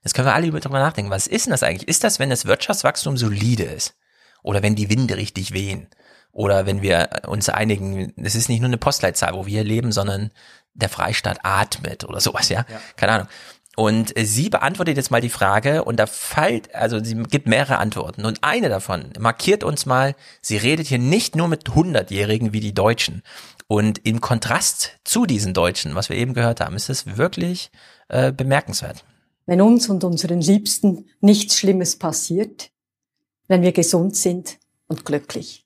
Jetzt 0.06 0.14
können 0.14 0.28
wir 0.28 0.36
alle 0.36 0.47
über 0.47 0.60
drüber 0.60 0.80
nachdenken. 0.80 1.12
Was 1.12 1.28
ist 1.28 1.47
denn 1.47 1.51
das 1.51 1.64
eigentlich? 1.64 1.88
Ist 1.88 2.03
das, 2.03 2.20
wenn 2.20 2.30
das 2.30 2.45
Wirtschaftswachstum 2.45 3.18
solide 3.18 3.64
ist? 3.64 3.95
Oder 4.43 4.62
wenn 4.62 4.76
die 4.76 4.89
Winde 4.89 5.18
richtig 5.18 5.51
wehen? 5.51 5.88
Oder 6.32 6.66
wenn 6.68 6.82
wir 6.84 7.10
uns 7.28 7.49
einigen, 7.49 8.14
es 8.18 8.36
ist 8.36 8.47
nicht 8.47 8.60
nur 8.60 8.70
eine 8.70 8.78
Postleitzahl, 8.78 9.34
wo 9.34 9.47
wir 9.47 9.51
hier 9.51 9.64
leben, 9.64 9.91
sondern 9.91 10.32
der 10.76 10.89
Freistaat 10.89 11.39
atmet 11.43 12.03
oder 12.03 12.22
sowas, 12.22 12.49
ja? 12.49 12.66
Keine 12.97 13.14
Ahnung. 13.14 13.28
Und 13.76 14.16
äh, 14.18 14.26
sie 14.26 14.49
beantwortet 14.49 14.95
jetzt 14.95 15.12
mal 15.12 15.22
die 15.22 15.30
Frage 15.30 15.84
und 15.84 15.97
da 15.97 16.06
fällt, 16.06 16.74
also 16.76 17.03
sie 17.03 17.16
gibt 17.24 17.47
mehrere 17.47 17.78
Antworten 17.78 18.26
und 18.26 18.43
eine 18.43 18.70
davon 18.70 19.12
markiert 19.20 19.64
uns 19.64 19.86
mal, 19.86 20.16
sie 20.41 20.58
redet 20.58 20.88
hier 20.88 20.99
nicht 20.99 21.36
nur 21.36 21.47
mit 21.47 21.74
Hundertjährigen 21.74 22.53
wie 22.53 22.60
die 22.62 22.74
Deutschen. 22.74 23.24
Und 23.68 24.06
im 24.06 24.22
Kontrast 24.22 24.91
zu 25.03 25.26
diesen 25.26 25.53
Deutschen, 25.53 25.95
was 25.95 26.10
wir 26.10 26.18
eben 26.18 26.36
gehört 26.36 26.62
haben, 26.62 26.76
ist 26.76 26.89
es 26.89 27.18
wirklich 27.18 27.72
äh, 28.10 28.32
bemerkenswert. 28.32 29.03
Wenn 29.45 29.61
uns 29.61 29.89
und 29.89 30.03
unseren 30.03 30.41
Liebsten 30.41 31.09
nichts 31.19 31.57
Schlimmes 31.57 31.97
passiert, 31.97 32.71
wenn 33.47 33.61
wir 33.61 33.71
gesund 33.71 34.15
sind 34.15 34.57
und 34.87 35.05
glücklich. 35.05 35.65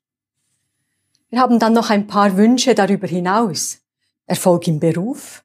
Wir 1.30 1.40
haben 1.40 1.58
dann 1.58 1.72
noch 1.72 1.90
ein 1.90 2.06
paar 2.06 2.36
Wünsche 2.36 2.74
darüber 2.74 3.06
hinaus. 3.06 3.78
Erfolg 4.26 4.68
im 4.68 4.80
Beruf, 4.80 5.44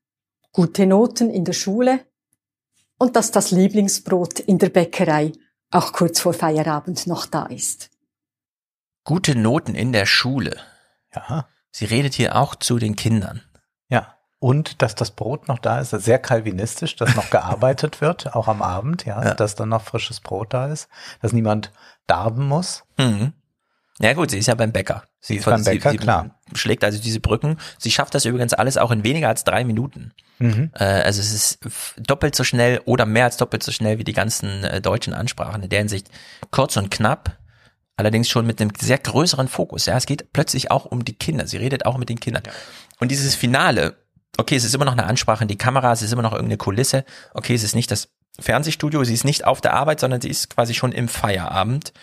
gute 0.51 0.85
Noten 0.85 1.29
in 1.29 1.45
der 1.45 1.53
Schule 1.53 2.05
und 2.97 3.15
dass 3.15 3.31
das 3.31 3.51
Lieblingsbrot 3.51 4.39
in 4.39 4.57
der 4.57 4.69
Bäckerei 4.69 5.31
auch 5.71 5.91
kurz 5.91 6.19
vor 6.19 6.33
Feierabend 6.33 7.07
noch 7.07 7.25
da 7.25 7.45
ist. 7.47 7.89
Gute 9.03 9.35
Noten 9.35 9.75
in 9.75 9.91
der 9.91 10.05
Schule. 10.05 10.57
Ja. 11.13 11.47
Sie 11.71 11.85
redet 11.85 12.13
hier 12.13 12.37
auch 12.37 12.55
zu 12.55 12.79
den 12.79 12.95
Kindern. 12.95 13.41
Ja. 13.89 14.14
Und 14.45 14.83
dass 14.83 14.93
das 14.93 15.09
Brot 15.09 15.47
noch 15.47 15.57
da 15.57 15.79
ist, 15.79 15.89
sehr 15.89 16.19
kalvinistisch, 16.19 16.95
dass 16.97 17.15
noch 17.15 17.29
gearbeitet 17.31 17.99
wird, 17.99 18.35
auch 18.35 18.47
am 18.47 18.61
Abend, 18.61 19.03
ja, 19.03 19.23
Ja. 19.23 19.33
dass 19.33 19.55
dann 19.55 19.69
noch 19.69 19.81
frisches 19.81 20.19
Brot 20.19 20.53
da 20.53 20.67
ist, 20.67 20.87
dass 21.19 21.33
niemand 21.33 21.71
darben 22.05 22.47
muss. 22.47 22.83
Mhm. 22.99 23.33
Ja 23.97 24.13
gut, 24.13 24.29
sie 24.29 24.37
ist 24.37 24.45
ja 24.45 24.53
beim 24.53 24.71
Bäcker. 24.71 25.01
Sie 25.19 25.37
ist 25.37 25.45
beim 25.45 25.63
Bäcker, 25.63 25.89
sie 25.89 25.97
klar. 25.97 26.29
Schlägt 26.53 26.83
also 26.83 27.01
diese 27.01 27.19
Brücken. 27.21 27.57
Sie 27.79 27.89
schafft 27.89 28.13
das 28.13 28.25
übrigens 28.25 28.53
alles 28.53 28.77
auch 28.77 28.91
in 28.91 29.03
weniger 29.03 29.29
als 29.29 29.45
drei 29.45 29.63
Minuten. 29.63 30.13
Mhm. 30.37 30.69
Äh, 30.75 30.83
also 30.83 31.21
es 31.21 31.33
ist 31.33 31.59
doppelt 31.97 32.35
so 32.35 32.43
schnell 32.43 32.81
oder 32.85 33.07
mehr 33.07 33.23
als 33.25 33.37
doppelt 33.37 33.63
so 33.63 33.71
schnell 33.71 33.97
wie 33.97 34.03
die 34.03 34.13
ganzen 34.13 34.63
äh, 34.63 34.79
deutschen 34.79 35.15
Ansprachen. 35.15 35.63
In 35.63 35.69
der 35.69 35.79
Hinsicht 35.79 36.11
kurz 36.51 36.77
und 36.77 36.91
knapp, 36.91 37.35
allerdings 37.97 38.29
schon 38.29 38.45
mit 38.45 38.61
einem 38.61 38.69
sehr 38.79 38.99
größeren 38.99 39.47
Fokus. 39.47 39.87
Ja, 39.87 39.97
es 39.97 40.05
geht 40.05 40.33
plötzlich 40.33 40.69
auch 40.69 40.85
um 40.85 41.03
die 41.03 41.13
Kinder. 41.17 41.47
Sie 41.47 41.57
redet 41.57 41.87
auch 41.87 41.97
mit 41.97 42.09
den 42.09 42.19
Kindern. 42.19 42.43
Und 42.99 43.09
dieses 43.09 43.33
Finale, 43.33 43.95
okay, 44.37 44.55
es 44.55 44.63
ist 44.63 44.75
immer 44.75 44.85
noch 44.85 44.93
eine 44.93 45.05
Ansprache 45.05 45.43
in 45.43 45.47
die 45.47 45.57
Kamera, 45.57 45.91
es 45.91 46.01
ist 46.01 46.11
immer 46.11 46.21
noch 46.21 46.33
irgendeine 46.33 46.57
Kulisse. 46.57 47.05
Okay, 47.33 47.53
es 47.53 47.63
ist 47.63 47.75
nicht 47.75 47.91
das 47.91 48.09
Fernsehstudio, 48.39 49.03
sie 49.03 49.13
ist 49.13 49.25
nicht 49.25 49.45
auf 49.45 49.61
der 49.61 49.73
Arbeit, 49.73 49.99
sondern 49.99 50.21
sie 50.21 50.29
ist 50.29 50.49
quasi 50.49 50.73
schon 50.73 50.91
im 50.91 51.07
Feierabend. 51.07 51.93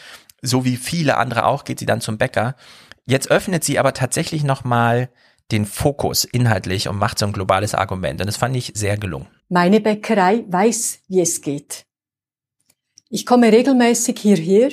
So 0.40 0.64
wie 0.64 0.76
viele 0.76 1.16
andere 1.18 1.44
auch, 1.44 1.64
geht 1.64 1.78
sie 1.78 1.86
dann 1.86 2.00
zum 2.00 2.18
Bäcker. 2.18 2.56
Jetzt 3.04 3.30
öffnet 3.30 3.64
sie 3.64 3.78
aber 3.78 3.92
tatsächlich 3.92 4.44
nochmal 4.44 5.10
den 5.50 5.66
Fokus 5.66 6.24
inhaltlich 6.24 6.88
und 6.88 6.96
macht 6.96 7.18
so 7.18 7.26
ein 7.26 7.32
globales 7.32 7.74
Argument. 7.74 8.20
Und 8.20 8.26
das 8.26 8.36
fand 8.36 8.56
ich 8.56 8.72
sehr 8.74 8.96
gelungen. 8.96 9.28
Meine 9.48 9.80
Bäckerei 9.80 10.44
weiß, 10.48 11.00
wie 11.08 11.20
es 11.20 11.42
geht. 11.42 11.84
Ich 13.10 13.26
komme 13.26 13.52
regelmäßig 13.52 14.18
hierher, 14.18 14.70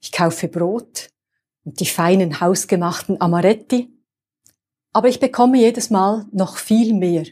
ich 0.00 0.10
kaufe 0.10 0.48
Brot 0.48 1.10
und 1.64 1.78
die 1.78 1.86
feinen 1.86 2.40
hausgemachten 2.40 3.20
Amaretti, 3.20 3.92
aber 4.92 5.08
ich 5.08 5.20
bekomme 5.20 5.58
jedes 5.58 5.90
Mal 5.90 6.26
noch 6.32 6.56
viel 6.56 6.94
mehr. 6.94 7.26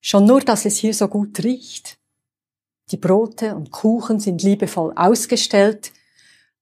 Schon 0.00 0.24
nur, 0.24 0.40
dass 0.40 0.64
es 0.64 0.76
hier 0.76 0.94
so 0.94 1.08
gut 1.08 1.42
riecht. 1.42 1.98
Die 2.90 2.96
Brote 2.96 3.56
und 3.56 3.72
Kuchen 3.72 4.20
sind 4.20 4.42
liebevoll 4.42 4.92
ausgestellt, 4.94 5.92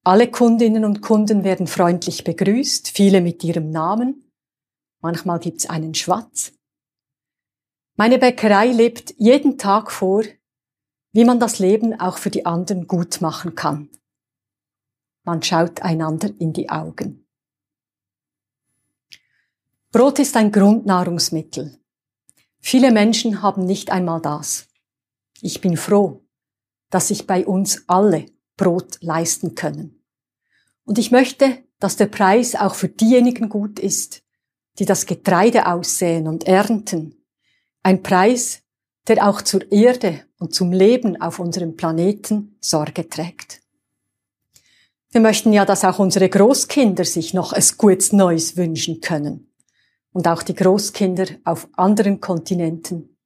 alle 0.06 0.30
Kundinnen 0.30 0.84
und 0.84 1.00
Kunden 1.00 1.44
werden 1.44 1.66
freundlich 1.66 2.24
begrüßt, 2.24 2.90
viele 2.90 3.22
mit 3.22 3.42
ihrem 3.42 3.70
Namen. 3.70 4.30
Manchmal 5.00 5.38
gibt's 5.38 5.64
einen 5.64 5.94
Schwatz. 5.94 6.52
Meine 7.96 8.18
Bäckerei 8.18 8.66
lebt 8.66 9.14
jeden 9.16 9.56
Tag 9.56 9.90
vor, 9.90 10.24
wie 11.12 11.24
man 11.24 11.40
das 11.40 11.58
Leben 11.58 11.98
auch 11.98 12.18
für 12.18 12.30
die 12.30 12.44
anderen 12.44 12.86
gut 12.86 13.22
machen 13.22 13.54
kann. 13.54 13.88
Man 15.24 15.42
schaut 15.42 15.80
einander 15.80 16.28
in 16.38 16.52
die 16.52 16.68
Augen. 16.68 17.23
Brot 19.94 20.18
ist 20.18 20.36
ein 20.36 20.50
Grundnahrungsmittel. 20.50 21.78
Viele 22.58 22.90
Menschen 22.90 23.42
haben 23.42 23.64
nicht 23.64 23.92
einmal 23.92 24.20
das. 24.20 24.66
Ich 25.40 25.60
bin 25.60 25.76
froh, 25.76 26.24
dass 26.90 27.06
sich 27.06 27.28
bei 27.28 27.46
uns 27.46 27.84
alle 27.86 28.26
Brot 28.56 28.98
leisten 29.02 29.54
können. 29.54 30.02
Und 30.84 30.98
ich 30.98 31.12
möchte, 31.12 31.62
dass 31.78 31.94
der 31.94 32.06
Preis 32.06 32.56
auch 32.56 32.74
für 32.74 32.88
diejenigen 32.88 33.48
gut 33.48 33.78
ist, 33.78 34.24
die 34.80 34.84
das 34.84 35.06
Getreide 35.06 35.68
aussäen 35.68 36.26
und 36.26 36.42
ernten. 36.48 37.24
Ein 37.84 38.02
Preis, 38.02 38.62
der 39.06 39.28
auch 39.28 39.42
zur 39.42 39.70
Erde 39.70 40.24
und 40.40 40.56
zum 40.56 40.72
Leben 40.72 41.22
auf 41.22 41.38
unserem 41.38 41.76
Planeten 41.76 42.56
Sorge 42.60 43.08
trägt. 43.08 43.60
Wir 45.12 45.20
möchten 45.20 45.52
ja, 45.52 45.64
dass 45.64 45.84
auch 45.84 46.00
unsere 46.00 46.28
Großkinder 46.28 47.04
sich 47.04 47.32
noch 47.32 47.52
ein 47.52 47.64
gutes 47.78 48.12
Neues 48.12 48.56
wünschen 48.56 49.00
können. 49.00 49.53
Und 50.14 50.26
auch 50.26 50.42
die 50.42 50.54
Großkinder 50.54 51.26
auf 51.44 51.68
anderen 51.74 52.22
Kontinenten. 52.22 53.18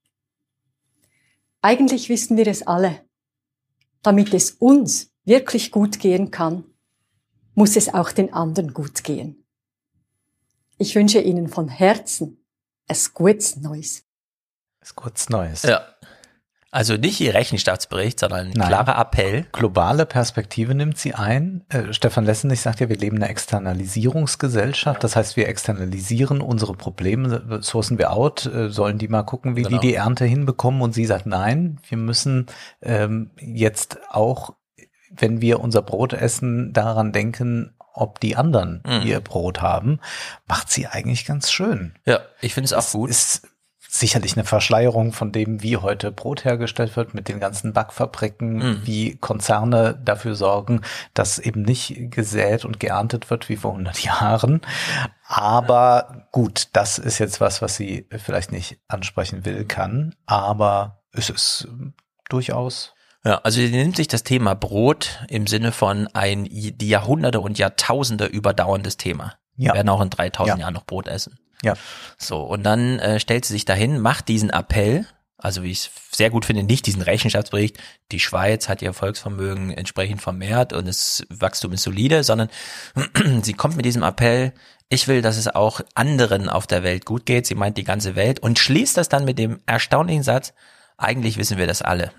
Eigentlich 1.62 2.08
wissen 2.08 2.36
wir 2.36 2.48
es 2.48 2.66
alle. 2.66 3.04
Damit 4.02 4.34
es 4.34 4.50
uns 4.50 5.12
wirklich 5.24 5.70
gut 5.70 6.00
gehen 6.00 6.32
kann, 6.32 6.64
muss 7.54 7.76
es 7.76 7.94
auch 7.94 8.10
den 8.10 8.32
anderen 8.32 8.74
gut 8.74 9.04
gehen. 9.04 9.44
Ich 10.78 10.96
wünsche 10.96 11.20
Ihnen 11.20 11.46
von 11.48 11.68
Herzen 11.68 12.44
es 12.88 13.12
gutes 13.12 13.56
Neues. 13.56 14.04
Ist 14.80 14.96
kurz 14.96 15.28
Neues. 15.28 15.62
Ja. 15.62 15.86
Also 16.70 16.96
nicht 16.98 17.18
ihr 17.20 17.32
Rechenschaftsbericht, 17.32 18.20
sondern 18.20 18.48
ein 18.48 18.52
Nein. 18.54 18.68
klarer 18.68 18.98
Appell. 19.00 19.46
Globale 19.52 20.04
Perspektive 20.04 20.74
nimmt 20.74 20.98
sie 20.98 21.14
ein. 21.14 21.64
Äh, 21.70 21.94
Stefan 21.94 22.26
Lessenich 22.26 22.60
sagt 22.60 22.80
ja, 22.80 22.90
wir 22.90 22.96
leben 22.98 23.16
in 23.16 23.22
einer 23.22 23.30
Externalisierungsgesellschaft. 23.30 25.02
Das 25.02 25.16
heißt, 25.16 25.36
wir 25.36 25.48
externalisieren 25.48 26.40
unsere 26.40 26.74
Probleme, 26.74 27.58
sourcen 27.62 27.98
wir 27.98 28.12
out, 28.12 28.46
äh, 28.46 28.68
sollen 28.68 28.98
die 28.98 29.08
mal 29.08 29.22
gucken, 29.22 29.56
wie 29.56 29.62
Genau. 29.62 29.78
die 29.80 29.88
die 29.88 29.94
Ernte 29.94 30.24
hinbekommen. 30.26 30.82
Und 30.82 30.92
sie 30.92 31.06
sagt, 31.06 31.26
nein, 31.26 31.78
wir 31.88 31.98
müssen 31.98 32.46
ähm, 32.82 33.30
jetzt 33.40 33.98
auch, 34.10 34.50
wenn 35.10 35.40
wir 35.40 35.60
unser 35.60 35.80
Brot 35.82 36.12
essen, 36.12 36.72
daran 36.74 37.12
denken, 37.12 37.74
ob 37.94 38.20
die 38.20 38.36
anderen 38.36 38.82
Mhm. 38.86 39.06
ihr 39.06 39.20
Brot 39.20 39.62
haben. 39.62 40.00
Macht 40.46 40.70
sie 40.70 40.86
eigentlich 40.86 41.24
ganz 41.24 41.50
schön. 41.50 41.94
Ja, 42.04 42.20
ich 42.40 42.54
finde 42.54 42.66
es 42.66 42.72
auch 42.74 42.88
gut. 42.92 43.10
Ist 43.10 43.48
sicherlich 44.00 44.34
eine 44.36 44.44
Verschleierung 44.44 45.12
von 45.12 45.32
dem, 45.32 45.62
wie 45.62 45.76
heute 45.76 46.10
Brot 46.12 46.44
hergestellt 46.44 46.96
wird, 46.96 47.14
mit 47.14 47.28
den 47.28 47.40
ganzen 47.40 47.72
Backfabriken, 47.72 48.54
Mhm. 48.56 48.80
wie 48.84 49.16
Konzerne 49.16 49.98
dafür 50.04 50.34
sorgen, 50.34 50.82
dass 51.14 51.38
eben 51.38 51.62
nicht 51.62 52.10
gesät 52.10 52.64
und 52.64 52.80
geerntet 52.80 53.30
wird 53.30 53.48
wie 53.48 53.56
vor 53.56 53.72
100 53.72 54.00
Jahren. 54.02 54.60
Aber 55.26 56.26
gut, 56.32 56.68
das 56.72 56.98
ist 56.98 57.18
jetzt 57.18 57.40
was, 57.40 57.60
was 57.62 57.76
sie 57.76 58.06
vielleicht 58.10 58.52
nicht 58.52 58.78
ansprechen 58.88 59.44
will, 59.44 59.64
kann. 59.64 60.14
Aber 60.26 61.02
es 61.12 61.30
ist 61.30 61.68
durchaus. 62.28 62.94
Ja, 63.24 63.40
also 63.42 63.60
die 63.60 63.70
nimmt 63.70 63.96
sich 63.96 64.08
das 64.08 64.22
Thema 64.22 64.54
Brot 64.54 65.24
im 65.28 65.46
Sinne 65.46 65.72
von 65.72 66.08
ein 66.14 66.44
die 66.44 66.88
Jahrhunderte 66.88 67.40
und 67.40 67.58
Jahrtausende 67.58 68.26
überdauerndes 68.26 68.96
Thema. 68.96 69.34
Ja. 69.56 69.72
Wir 69.72 69.74
werden 69.78 69.88
auch 69.88 70.00
in 70.00 70.08
3000 70.10 70.58
Ja. 70.58 70.62
Jahren 70.64 70.74
noch 70.74 70.86
Brot 70.86 71.08
essen. 71.08 71.38
Ja. 71.62 71.74
So, 72.18 72.42
und 72.42 72.62
dann 72.62 72.98
äh, 72.98 73.20
stellt 73.20 73.44
sie 73.44 73.52
sich 73.52 73.64
dahin, 73.64 74.00
macht 74.00 74.28
diesen 74.28 74.50
Appell, 74.50 75.06
also 75.36 75.62
wie 75.62 75.70
ich 75.70 75.78
es 75.78 75.90
sehr 76.10 76.30
gut 76.30 76.44
finde, 76.44 76.62
nicht 76.62 76.86
diesen 76.86 77.02
Rechenschaftsbericht, 77.02 77.78
die 78.10 78.20
Schweiz 78.20 78.68
hat 78.68 78.82
ihr 78.82 78.92
Volksvermögen 78.92 79.70
entsprechend 79.70 80.20
vermehrt 80.20 80.72
und 80.72 80.86
das 80.86 81.24
Wachstum 81.28 81.72
ist 81.72 81.82
solide, 81.82 82.24
sondern 82.24 82.48
sie 83.42 83.54
kommt 83.54 83.76
mit 83.76 83.84
diesem 83.84 84.02
Appell, 84.02 84.52
ich 84.88 85.06
will, 85.06 85.22
dass 85.22 85.36
es 85.36 85.48
auch 85.48 85.80
anderen 85.94 86.48
auf 86.48 86.66
der 86.66 86.82
Welt 86.82 87.04
gut 87.04 87.26
geht, 87.26 87.46
sie 87.46 87.54
meint 87.54 87.76
die 87.76 87.84
ganze 87.84 88.16
Welt 88.16 88.40
und 88.40 88.58
schließt 88.58 88.96
das 88.96 89.08
dann 89.08 89.24
mit 89.24 89.38
dem 89.38 89.60
erstaunlichen 89.66 90.22
Satz, 90.22 90.54
eigentlich 90.96 91.36
wissen 91.36 91.58
wir 91.58 91.66
das 91.66 91.82
alle. 91.82 92.12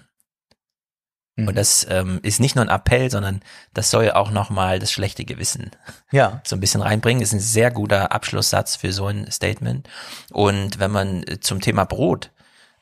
Und 1.48 1.56
das 1.58 1.86
ähm, 1.90 2.20
ist 2.24 2.40
nicht 2.40 2.56
nur 2.56 2.66
ein 2.66 2.70
Appell, 2.70 3.10
sondern 3.10 3.42
das 3.74 3.90
soll 3.92 4.12
auch 4.12 4.32
nochmal 4.32 4.80
das 4.80 4.92
schlechte 4.92 5.26
Gewissen 5.26 5.72
Ja. 6.12 6.42
so 6.44 6.56
ein 6.56 6.60
bisschen 6.60 6.82
reinbringen. 6.82 7.22
Ist 7.22 7.34
ein 7.34 7.40
sehr 7.40 7.72
guter 7.72 8.12
Abschlusssatz 8.12 8.76
für 8.76 8.92
so 8.92 9.08
ein 9.08 9.30
Statement. 9.32 9.88
Und 10.32 10.80
wenn 10.80 10.92
man 10.92 11.24
äh, 11.24 11.40
zum 11.40 11.62
Thema 11.62 11.86
Brot, 11.86 12.32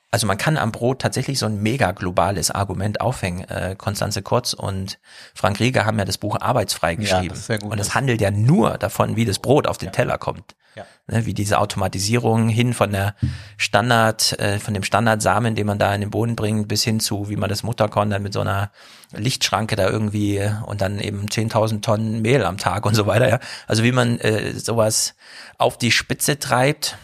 also 0.09 0.25
man 0.25 0.37
kann 0.37 0.57
am 0.57 0.71
Brot 0.71 1.01
tatsächlich 1.01 1.37
so 1.37 1.45
ein 1.47 1.61
mega 1.61 1.91
globales 1.91 2.49
Argument 2.49 3.01
aufhängen. 3.01 3.43
Äh, 3.49 3.75
Konstanze 3.77 4.21
Kurz 4.21 4.53
und 4.53 4.99
Frank 5.35 5.59
Rieger 5.59 5.85
haben 5.85 5.99
ja 5.99 6.05
das 6.05 6.17
Buch 6.17 6.37
Arbeitsfrei 6.39 6.91
Ja, 6.93 6.95
geschrieben. 6.97 7.35
das 7.35 7.45
sehr 7.47 7.59
gut. 7.59 7.71
und 7.71 7.79
es 7.79 7.93
handelt 7.93 8.21
ja 8.21 8.31
nur 8.31 8.77
davon, 8.77 9.17
wie 9.17 9.25
das 9.25 9.39
Brot 9.39 9.67
auf 9.67 9.77
den 9.77 9.91
Teller 9.91 10.17
kommt. 10.17 10.55
Ja. 10.77 10.85
Ne, 11.07 11.25
wie 11.25 11.33
diese 11.33 11.57
Automatisierung 11.57 12.49
hin 12.49 12.75
von 12.75 12.91
der 12.91 13.15
Standard, 13.57 14.39
äh, 14.39 14.59
von 14.59 14.75
dem 14.75 14.83
Standardsamen, 14.83 15.55
den 15.55 15.65
man 15.65 15.79
da 15.79 15.93
in 15.95 16.01
den 16.01 16.11
Boden 16.11 16.35
bringt, 16.35 16.67
bis 16.67 16.83
hin 16.83 16.99
zu, 16.99 17.29
wie 17.29 17.35
man 17.35 17.49
das 17.49 17.63
Mutterkorn 17.63 18.11
dann 18.11 18.21
mit 18.21 18.33
so 18.33 18.41
einer 18.41 18.71
Lichtschranke 19.11 19.75
da 19.75 19.89
irgendwie 19.89 20.37
äh, 20.37 20.51
und 20.67 20.81
dann 20.81 20.99
eben 20.99 21.25
10.000 21.25 21.81
Tonnen 21.81 22.21
Mehl 22.21 22.45
am 22.45 22.57
Tag 22.57 22.85
und 22.85 22.93
so 22.93 23.07
weiter. 23.07 23.27
Ja. 23.27 23.39
Also 23.65 23.83
wie 23.83 23.91
man 23.91 24.19
äh, 24.19 24.53
sowas 24.53 25.15
auf 25.57 25.79
die 25.79 25.91
Spitze 25.91 26.37
treibt 26.37 26.95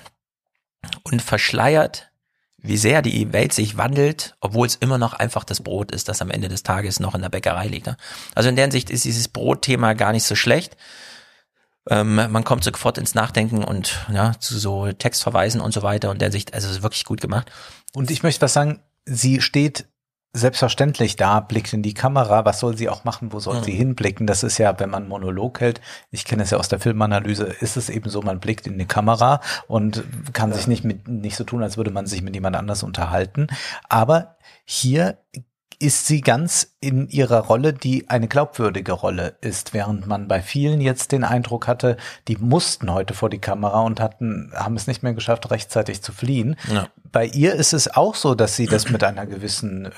und 1.01 1.24
verschleiert, 1.24 2.11
wie 2.57 2.78
sehr 2.78 3.01
die 3.01 3.34
Welt 3.34 3.53
sich 3.53 3.78
wandelt, 3.78 4.36
obwohl 4.39 4.67
es 4.67 4.76
immer 4.76 4.99
noch 4.99 5.13
einfach 5.13 5.43
das 5.43 5.61
Brot 5.61 5.91
ist, 5.91 6.09
das 6.09 6.21
am 6.21 6.30
Ende 6.30 6.47
des 6.47 6.61
Tages 6.61 6.99
noch 6.99 7.15
in 7.15 7.21
der 7.21 7.30
Bäckerei 7.30 7.67
liegt. 7.67 7.88
Ne? 7.88 7.97
Also 8.36 8.49
in 8.49 8.55
der 8.55 8.65
Hinsicht 8.65 8.91
ist 8.91 9.03
dieses 9.03 9.30
Brotthema 9.30 9.93
gar 9.93 10.11
nicht 10.11 10.26
so 10.26 10.36
schlecht. 10.36 10.78
Ähm, 11.89 12.15
man 12.15 12.43
kommt 12.43 12.63
sofort 12.63 12.97
ins 12.97 13.13
Nachdenken 13.15 13.63
und 13.63 14.05
ja, 14.11 14.34
zu 14.39 14.57
so 14.57 14.91
Textverweisen 14.91 15.59
und 15.61 15.73
so 15.73 15.84
weiter 15.84 16.09
und 16.11 16.21
der 16.21 16.31
Sicht, 16.31 16.53
also 16.53 16.67
es 16.69 16.77
ist 16.77 16.84
wirklich 16.84 17.05
gut 17.05 17.21
gemacht. 17.21 17.51
Und 17.93 18.09
ich 18.11 18.23
möchte 18.23 18.41
was 18.41 18.53
sagen, 18.53 18.79
sie 19.05 19.41
steht 19.41 19.86
selbstverständlich 20.36 21.15
da, 21.15 21.41
blickt 21.41 21.73
in 21.73 21.84
die 21.84 21.93
Kamera. 21.93 22.43
Was 22.43 22.59
soll 22.59 22.75
sie 22.75 22.89
auch 22.89 23.03
machen? 23.03 23.31
Wo 23.31 23.39
soll 23.39 23.59
Mhm. 23.59 23.63
sie 23.65 23.71
hinblicken? 23.73 24.25
Das 24.25 24.41
ist 24.41 24.57
ja, 24.57 24.79
wenn 24.79 24.89
man 24.89 25.07
Monolog 25.07 25.59
hält, 25.59 25.79
ich 26.09 26.25
kenne 26.25 26.41
es 26.41 26.49
ja 26.49 26.57
aus 26.57 26.69
der 26.69 26.79
Filmanalyse, 26.79 27.43
ist 27.43 27.77
es 27.77 27.89
eben 27.89 28.09
so, 28.09 28.21
man 28.23 28.39
blickt 28.39 28.65
in 28.65 28.79
die 28.79 28.88
Kamera 28.88 29.41
und 29.67 30.03
kann 30.34 30.51
sich 30.51 30.65
nicht 30.65 30.84
mit, 30.84 31.07
nicht 31.07 31.36
so 31.36 31.43
tun, 31.43 31.61
als 31.61 31.77
würde 31.77 31.91
man 31.91 32.07
sich 32.07 32.23
mit 32.23 32.34
jemand 32.34 32.55
anders 32.55 32.81
unterhalten. 32.81 33.45
Aber 33.89 34.38
hier 34.65 35.19
ist 35.84 36.07
sie 36.07 36.21
ganz 36.21 36.75
in 36.79 37.09
ihrer 37.09 37.39
Rolle, 37.39 37.73
die 37.73 38.09
eine 38.09 38.29
glaubwürdige 38.29 38.93
Rolle 38.93 39.36
ist, 39.41 39.73
während 39.73 40.07
man 40.07 40.29
bei 40.29 40.41
vielen 40.41 40.79
jetzt 40.79 41.11
den 41.11 41.25
Eindruck 41.25 41.67
hatte, 41.67 41.97
die 42.29 42.38
mussten 42.38 42.93
heute 42.93 43.13
vor 43.13 43.29
die 43.29 43.39
Kamera 43.39 43.81
und 43.81 43.99
hatten, 43.99 44.53
haben 44.55 44.77
es 44.77 44.88
nicht 44.88 45.03
mehr 45.03 45.13
geschafft, 45.13 45.51
rechtzeitig 45.51 46.01
zu 46.01 46.13
fliehen. 46.13 46.55
Ja. 46.71 46.88
Bei 47.11 47.25
ihr 47.25 47.53
ist 47.55 47.73
es 47.73 47.93
auch 47.93 48.15
so, 48.15 48.34
dass 48.34 48.55
sie 48.55 48.65
das 48.65 48.89
mit 48.89 49.03
einer 49.03 49.25
gewissen 49.25 49.88
äh, 49.88 49.91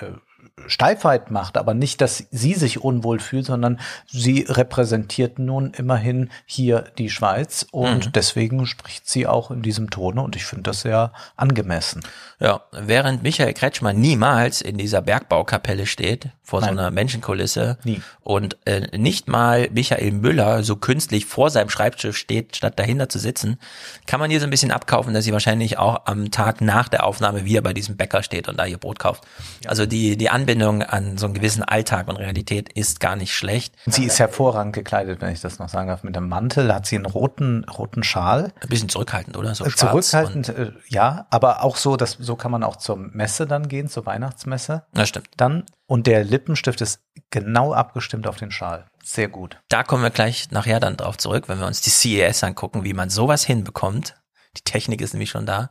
Steifheit 0.68 1.32
macht, 1.32 1.58
aber 1.58 1.74
nicht, 1.74 2.00
dass 2.00 2.26
sie 2.32 2.54
sich 2.54 2.82
unwohl 2.82 3.20
fühlt, 3.20 3.46
sondern 3.46 3.80
sie 4.08 4.46
repräsentiert 4.48 5.38
nun 5.38 5.74
immerhin 5.74 6.30
hier 6.46 6.86
die 6.98 7.10
Schweiz 7.10 7.66
und 7.72 8.06
Mhm. 8.08 8.12
deswegen 8.14 8.66
spricht 8.66 9.08
sie 9.10 9.28
auch 9.28 9.52
in 9.52 9.62
diesem 9.62 9.90
Tone 9.90 10.22
und 10.22 10.36
ich 10.38 10.46
finde 10.46 10.64
das 10.64 10.82
sehr 10.82 11.12
angemessen. 11.36 12.02
Ja, 12.40 12.62
während 12.72 13.22
Michael 13.22 13.54
Kretschmann 13.54 14.00
niemals 14.00 14.62
in 14.62 14.78
dieser 14.78 15.02
Bergbaukapelle 15.02 15.86
steht, 15.86 16.30
vor 16.42 16.62
Nein. 16.62 16.76
so 16.76 16.80
einer 16.80 16.92
Menschenkulisse 16.92 17.78
Nie. 17.84 18.02
und 18.22 18.58
äh, 18.66 18.98
nicht 18.98 19.28
mal 19.28 19.70
Michael 19.74 20.12
Müller 20.12 20.64
so 20.64 20.76
künstlich 20.78 21.26
vor 21.26 21.50
seinem 21.50 21.70
Schreibtisch 21.70 22.18
steht, 22.18 22.56
statt 22.56 22.80
dahinter 22.80 23.10
zu 23.10 23.20
sitzen, 23.20 23.58
kann 24.06 24.20
man 24.22 24.30
hier 24.30 24.40
so 24.40 24.46
ein 24.46 24.52
bisschen 24.52 24.72
abkaufen, 24.72 25.14
dass 25.14 25.26
sie 25.26 25.34
wahrscheinlich 25.34 25.78
auch 25.78 26.06
am 26.06 26.32
Tag 26.32 26.62
nach 26.62 26.88
der 26.88 27.04
Aufnahme 27.06 27.44
wieder 27.46 27.62
bei 27.62 27.74
diesem 27.74 27.98
Bäcker 27.98 28.24
steht 28.24 28.48
und 28.48 28.58
da 28.58 28.66
ihr 28.66 28.78
Brot 28.78 29.00
kauft. 29.00 29.24
Also 29.66 29.86
die, 29.86 30.16
die 30.18 30.30
Anbindung 30.46 30.84
an 30.84 31.18
so 31.18 31.26
einen 31.26 31.34
gewissen 31.34 31.64
Alltag 31.64 32.08
und 32.08 32.18
Realität 32.18 32.72
ist 32.72 33.00
gar 33.00 33.16
nicht 33.16 33.34
schlecht. 33.34 33.74
Sie 33.88 34.06
ist 34.06 34.20
hervorragend 34.20 34.74
gekleidet, 34.74 35.20
wenn 35.20 35.34
ich 35.34 35.42
das 35.42 35.58
noch 35.58 35.70
sagen 35.70 35.88
darf, 35.88 36.04
mit 36.04 36.16
einem 36.16 36.30
Mantel, 36.30 36.72
hat 36.72 36.86
sie 36.86 36.98
einen 36.98 37.08
roten, 37.08 37.64
roten 37.64 38.04
Schal. 38.04 38.54
Ein 38.62 38.70
bisschen 38.70 38.88
zurückhaltend, 38.88 39.38
oder? 39.38 39.56
So 39.56 39.66
Äh, 39.66 39.70
Zurückhaltend, 39.72 40.50
äh, 40.50 40.72
ja, 40.88 41.26
aber 41.32 41.64
auch 41.64 41.78
so, 41.78 41.98
dass 41.98 42.12
so 42.12 42.36
kann 42.36 42.52
man 42.52 42.64
auch 42.64 42.76
zur 42.76 42.96
Messe 42.96 43.48
dann 43.48 43.68
gehen, 43.68 43.90
zur 43.90 44.06
Weihnachtsmesse. 44.06 44.86
Ja, 44.96 45.06
stimmt. 45.08 45.30
Dann 45.36 45.64
und 45.88 46.06
der 46.06 46.24
Lippenstift 46.24 46.80
ist 46.82 47.00
genau 47.32 47.74
abgestimmt 47.74 48.28
auf 48.28 48.38
den 48.38 48.52
Schal. 48.52 48.86
Sehr 49.04 49.28
gut. 49.28 49.60
Da 49.68 49.82
kommen 49.82 50.04
wir 50.04 50.12
gleich 50.12 50.52
nachher 50.52 50.80
dann 50.80 50.96
drauf 50.96 51.18
zurück, 51.18 51.46
wenn 51.48 51.60
wir 51.60 51.66
uns 51.66 51.82
die 51.82 51.90
CES 51.90 52.44
angucken, 52.44 52.84
wie 52.84 52.94
man 52.94 53.10
sowas 53.10 53.44
hinbekommt. 53.44 54.16
Die 54.58 54.62
Technik 54.62 55.02
ist 55.02 55.14
nämlich 55.14 55.32
schon 55.32 55.48
da. 55.48 55.70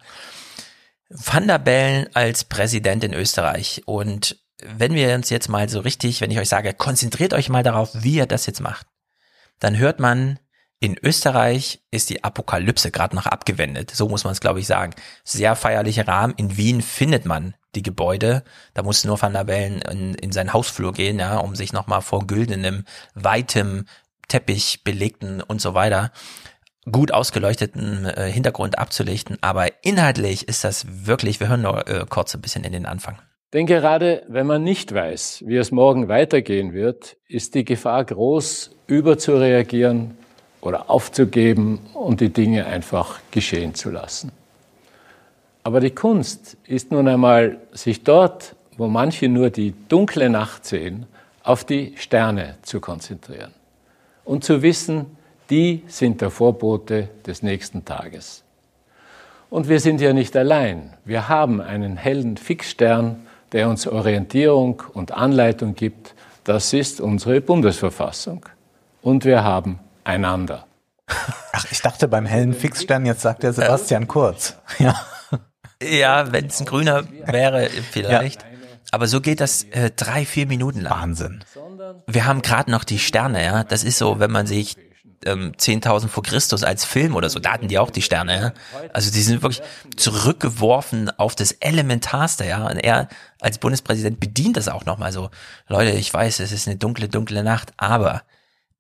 Van 1.09 1.47
der 1.47 1.61
Bellen 1.61 2.09
als 2.15 2.43
Präsident 2.45 3.05
in 3.05 3.15
Österreich. 3.15 3.83
Und 3.87 4.44
wenn 4.63 4.95
wir 4.95 5.15
uns 5.15 5.31
jetzt 5.31 5.49
mal 5.49 5.69
so 5.69 5.81
richtig, 5.81 6.21
wenn 6.21 6.31
ich 6.31 6.39
euch 6.39 6.49
sage, 6.49 6.75
konzentriert 6.75 7.35
euch 7.35 7.49
mal 7.49 7.63
darauf, 7.63 7.91
wie 7.95 8.19
er 8.19 8.27
das 8.27 8.47
jetzt 8.47 8.61
macht, 8.61 8.87
dann 9.59 9.77
hört 9.77 10.01
man, 10.01 10.39
in 10.81 10.97
Österreich 11.03 11.83
ist 11.91 12.11
die 12.11 12.25
Apokalypse 12.25 12.91
gerade 12.91 13.17
noch 13.17 13.27
abgewendet. 13.27 13.91
So 13.91 14.09
muss 14.09 14.25
man 14.25 14.33
es, 14.33 14.41
glaube 14.41 14.61
ich, 14.61 14.67
sagen. 14.67 14.95
Sehr 15.23 15.57
feierlicher 15.57 16.07
Rahmen. 16.07 16.35
In 16.37 16.57
Wien 16.57 16.83
findet 16.83 17.25
man 17.25 17.55
die 17.75 17.83
Gebäude. 17.83 18.45
Da 18.75 18.83
muss 18.83 19.05
nur 19.05 19.21
Van 19.21 19.33
der 19.33 19.45
Bellen 19.45 19.81
in, 19.81 20.15
in 20.15 20.33
seinen 20.33 20.53
Hausflur 20.53 20.93
gehen, 20.93 21.19
ja, 21.19 21.39
um 21.39 21.57
sich 21.57 21.73
nochmal 21.73 22.03
vor 22.03 22.27
güldenem, 22.27 22.85
weitem 23.15 23.87
Teppich 24.29 24.85
belegten 24.85 25.41
und 25.41 25.61
so 25.61 25.75
weiter 25.75 26.13
gut 26.91 27.13
ausgeleuchteten 27.13 28.05
äh, 28.05 28.31
Hintergrund 28.31 28.79
abzulichten. 28.79 29.39
Aber 29.41 29.85
inhaltlich 29.85 30.49
ist 30.49 30.65
das 30.65 30.87
wirklich, 31.07 31.41
wir 31.41 31.49
hören 31.49 31.63
nur 31.63 31.89
äh, 31.89 32.05
kurz 32.09 32.35
ein 32.35 32.43
bisschen 32.43 32.65
in 32.65 32.73
den 32.73 32.87
Anfang. 32.87 33.19
Denn 33.55 33.67
gerade 33.67 34.25
wenn 34.27 34.49
man 34.49 34.65
nicht 34.65 34.93
weiß, 34.93 35.45
wie 35.47 35.57
es 35.57 35.71
morgen 35.71 36.09
weitergehen 36.09 36.73
wird, 36.73 37.17
ist 37.29 37.55
die 37.55 37.65
Gefahr 37.65 38.05
groß, 38.05 38.73
überzureagieren 38.89 40.17
oder 40.61 40.91
aufzugeben 40.91 41.79
und 41.95 42.21
die 42.21 42.31
Dinge 42.31 42.67
einfach 42.67 43.21
geschehen 43.31 43.77
zu 43.77 43.93
lassen. 43.93 44.33
Aber 45.63 45.79
die 45.79 45.93
Kunst 45.93 46.57
ist 46.67 46.91
nun 46.91 47.07
einmal, 47.07 47.59
sich 47.71 48.03
dort, 48.03 48.57
wo 48.77 48.89
manche 48.89 49.29
nur 49.29 49.51
die 49.51 49.73
dunkle 49.89 50.29
Nacht 50.29 50.67
sehen, 50.67 51.07
auf 51.45 51.63
die 51.63 51.95
Sterne 51.97 52.57
zu 52.63 52.81
konzentrieren 52.81 53.53
und 54.25 54.43
zu 54.43 54.63
wissen, 54.63 55.17
die 55.49 55.85
sind 55.87 56.23
der 56.23 56.31
Vorbote 56.31 57.09
des 57.25 57.45
nächsten 57.45 57.85
Tages. 57.85 58.43
Und 59.49 59.69
wir 59.69 59.79
sind 59.79 60.01
ja 60.01 60.13
nicht 60.13 60.37
allein. 60.37 60.95
Wir 61.05 61.29
haben 61.29 61.61
einen 61.61 61.97
hellen 61.97 62.37
Fixstern, 62.37 63.25
der 63.55 63.69
uns 63.69 63.87
Orientierung 63.87 64.83
und 64.93 65.13
Anleitung 65.13 65.75
gibt. 65.75 66.15
Das 66.43 66.75
ist 66.75 67.01
unsere 67.01 67.41
Bundesverfassung. 67.41 68.45
Und 69.01 69.25
wir 69.25 69.45
haben 69.45 69.79
einander. 70.03 70.67
Ach, 71.53 71.65
ich 71.71 71.81
dachte 71.81 72.09
beim 72.09 72.27
hellen 72.27 72.53
Fixstern, 72.53 73.07
jetzt 73.07 73.23
sagt 73.23 73.45
der 73.45 73.55
Sebastian 73.55 74.07
Kurz. 74.09 74.59
Ja. 74.79 74.95
Ja, 75.83 76.33
wenn 76.33 76.47
es 76.47 76.61
ein 76.61 76.67
grüner 76.67 77.05
wäre, 77.27 77.69
vielleicht. 77.69 78.45
Aber 78.91 79.07
so 79.07 79.21
geht 79.21 79.41
das 79.41 79.65
äh, 79.65 79.91
drei, 79.95 80.25
vier 80.25 80.47
Minuten 80.47 80.81
lang. 80.81 80.93
Wahnsinn. 80.93 81.45
Wir 82.07 82.27
haben 82.27 82.43
gerade 82.43 82.71
noch 82.71 82.85
die 82.85 82.99
Sterne, 82.99 83.45
ja. 83.45 83.65
Das 83.65 83.85
ist 83.85 83.99
so, 83.99 84.19
wenn 84.19 84.31
man 84.31 84.47
sich 84.47 84.77
ähm, 85.27 85.53
10.000 85.59 86.09
vor 86.09 86.23
Christus 86.23 86.63
als 86.65 86.85
Film 86.85 87.15
oder 87.17 87.31
so, 87.31 87.39
da 87.39 87.53
hatten 87.53 87.69
die 87.69 87.79
auch 87.79 87.91
die 87.91 88.03
Sterne, 88.03 88.41
ja. 88.41 88.53
Also 88.93 89.11
die 89.11 89.23
sind 89.23 89.43
wirklich 89.43 89.63
zurückgeworfen 89.97 91.11
auf 91.19 91.35
das 91.35 91.53
Elementarste, 91.53 92.45
ja. 92.47 92.67
Und 92.67 92.79
er 92.79 93.09
als 93.41 93.59
Bundespräsident 93.59 94.21
bedient 94.21 94.57
das 94.57 94.69
auch 94.69 94.85
nochmal 94.85 95.13
so. 95.13 95.31
Leute, 95.69 95.91
ich 95.93 96.13
weiß, 96.13 96.41
es 96.41 96.53
ist 96.53 96.69
eine 96.69 96.77
dunkle, 96.77 97.09
dunkle 97.09 97.43
Nacht, 97.45 97.73
aber 97.77 98.23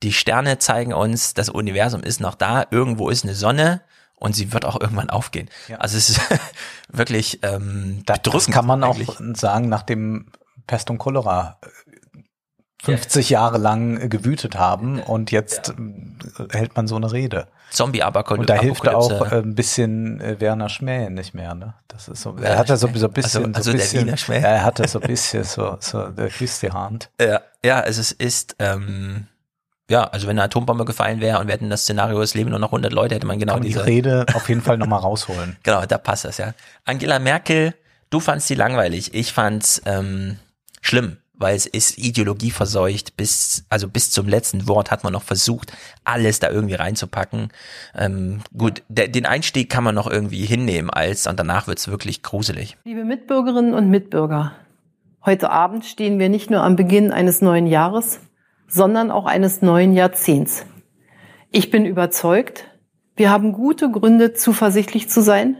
die 0.02 0.12
Sterne 0.12 0.58
zeigen 0.58 0.92
uns, 0.92 1.34
das 1.34 1.48
Universum 1.48 2.02
ist 2.02 2.20
noch 2.20 2.34
da, 2.34 2.66
irgendwo 2.70 3.08
ist 3.08 3.24
eine 3.24 3.34
Sonne 3.34 3.80
und 4.16 4.34
sie 4.34 4.52
wird 4.52 4.64
auch 4.64 4.80
irgendwann 4.80 5.10
aufgehen. 5.10 5.48
Also 5.78 5.96
es 5.96 6.10
ist 6.10 6.20
wirklich 6.88 7.40
ähm, 7.42 8.02
Das 8.06 8.18
bedrückend 8.18 8.54
kann 8.54 8.66
man 8.66 8.84
auch 8.84 8.96
eigentlich. 8.96 9.38
sagen, 9.38 9.68
nachdem 9.68 10.26
Pest 10.66 10.90
und 10.90 10.98
Cholera 10.98 11.58
äh, 12.88 12.96
50 12.96 13.30
Jahre 13.30 13.58
lang 13.58 14.00
äh, 14.00 14.08
gewütet 14.08 14.56
haben 14.58 15.00
und 15.00 15.30
jetzt 15.30 15.70
äh, 15.70 16.56
hält 16.56 16.76
man 16.76 16.86
so 16.86 16.96
eine 16.96 17.12
Rede. 17.12 17.46
Zombie-Apokalypse. 17.70 18.40
Und 18.40 18.50
da 18.50 18.54
hilft 18.62 18.88
auch 18.88 19.32
äh, 19.32 19.36
ein 19.38 19.54
bisschen 19.54 20.20
äh, 20.20 20.40
Werner 20.40 20.68
Schmäh 20.68 21.10
nicht 21.10 21.34
mehr, 21.34 21.54
ne? 21.54 21.74
Das 21.88 22.08
ist 22.08 22.22
so, 22.22 22.36
er 22.40 22.56
hat 22.58 22.68
ja 22.68 22.76
so, 22.76 22.88
so 22.94 23.06
ein 23.06 23.12
bisschen, 23.12 23.54
Also- 23.54 23.56
also 23.56 23.62
so 23.62 23.70
ein 23.70 23.76
der 23.78 23.82
bisschen, 23.84 24.06
Wiener 24.06 24.16
Schmäh? 24.16 24.40
Ja, 24.40 24.48
er 24.48 24.64
hatte 24.64 24.86
so 24.88 25.00
ein 25.00 25.06
bisschen 25.08 25.44
so, 25.44 25.76
so, 25.80 26.08
der 26.08 26.28
küsst 26.28 26.62
die 26.62 26.70
Hand. 26.70 27.10
Ja, 27.20 27.40
ja, 27.64 27.80
also 27.80 28.00
es 28.00 28.12
ist, 28.12 28.56
ähm, 28.60 29.26
ja, 29.90 30.04
also 30.04 30.26
wenn 30.26 30.38
eine 30.38 30.44
Atombombe 30.44 30.84
gefallen 30.84 31.20
wäre 31.20 31.40
und 31.40 31.46
wir 31.46 31.52
hätten 31.54 31.68
das 31.70 31.82
Szenario, 31.82 32.20
es 32.22 32.34
leben 32.34 32.50
nur 32.50 32.58
noch 32.58 32.68
100 32.68 32.92
Leute, 32.92 33.16
hätte 33.16 33.26
man 33.26 33.38
genau 33.38 33.54
Kann 33.54 33.62
die 33.62 33.68
diese, 33.68 33.84
Rede 33.86 34.24
auf 34.34 34.48
jeden 34.48 34.62
Fall 34.62 34.78
nochmal 34.78 35.00
rausholen. 35.00 35.56
genau, 35.62 35.84
da 35.84 35.98
passt 35.98 36.24
das, 36.24 36.38
ja. 36.38 36.54
Angela 36.84 37.18
Merkel, 37.18 37.74
du 38.10 38.20
fandst 38.20 38.46
sie 38.48 38.54
langweilig, 38.54 39.14
ich 39.14 39.32
fand's, 39.32 39.82
ähm, 39.84 40.38
schlimm, 40.80 41.16
weil 41.36 41.56
es 41.56 41.66
ist 41.66 41.98
Ideologie 41.98 42.50
verseucht, 42.50 43.16
bis, 43.16 43.64
also 43.68 43.88
bis 43.88 44.10
zum 44.10 44.28
letzten 44.28 44.68
Wort 44.68 44.90
hat 44.90 45.04
man 45.04 45.12
noch 45.12 45.22
versucht, 45.22 45.72
alles 46.04 46.38
da 46.38 46.50
irgendwie 46.50 46.74
reinzupacken. 46.74 47.48
Ähm, 47.96 48.40
gut, 48.56 48.82
der, 48.88 49.08
den 49.08 49.26
Einstieg 49.26 49.70
kann 49.70 49.84
man 49.84 49.94
noch 49.94 50.10
irgendwie 50.10 50.44
hinnehmen 50.44 50.90
als, 50.90 51.26
und 51.26 51.38
danach 51.38 51.66
wird's 51.66 51.88
wirklich 51.88 52.22
gruselig. 52.22 52.76
Liebe 52.84 53.04
Mitbürgerinnen 53.04 53.74
und 53.74 53.90
Mitbürger, 53.90 54.52
heute 55.24 55.50
Abend 55.50 55.84
stehen 55.84 56.18
wir 56.18 56.28
nicht 56.28 56.50
nur 56.50 56.62
am 56.62 56.76
Beginn 56.76 57.12
eines 57.12 57.40
neuen 57.40 57.66
Jahres, 57.66 58.20
sondern 58.68 59.10
auch 59.10 59.26
eines 59.26 59.62
neuen 59.62 59.92
Jahrzehnts. 59.92 60.66
Ich 61.50 61.70
bin 61.70 61.84
überzeugt, 61.84 62.64
wir 63.16 63.30
haben 63.30 63.52
gute 63.52 63.90
Gründe, 63.90 64.34
zuversichtlich 64.34 65.08
zu 65.08 65.22
sein, 65.22 65.56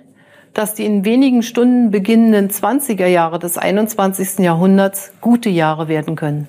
dass 0.55 0.75
die 0.75 0.85
in 0.85 1.05
wenigen 1.05 1.43
Stunden 1.43 1.91
beginnenden 1.91 2.49
20er 2.49 3.07
Jahre 3.07 3.39
des 3.39 3.59
21. 3.59 4.39
Jahrhunderts 4.39 5.13
gute 5.21 5.51
Jahre 5.51 5.89
werden 5.89 6.17
können. 6.17 6.49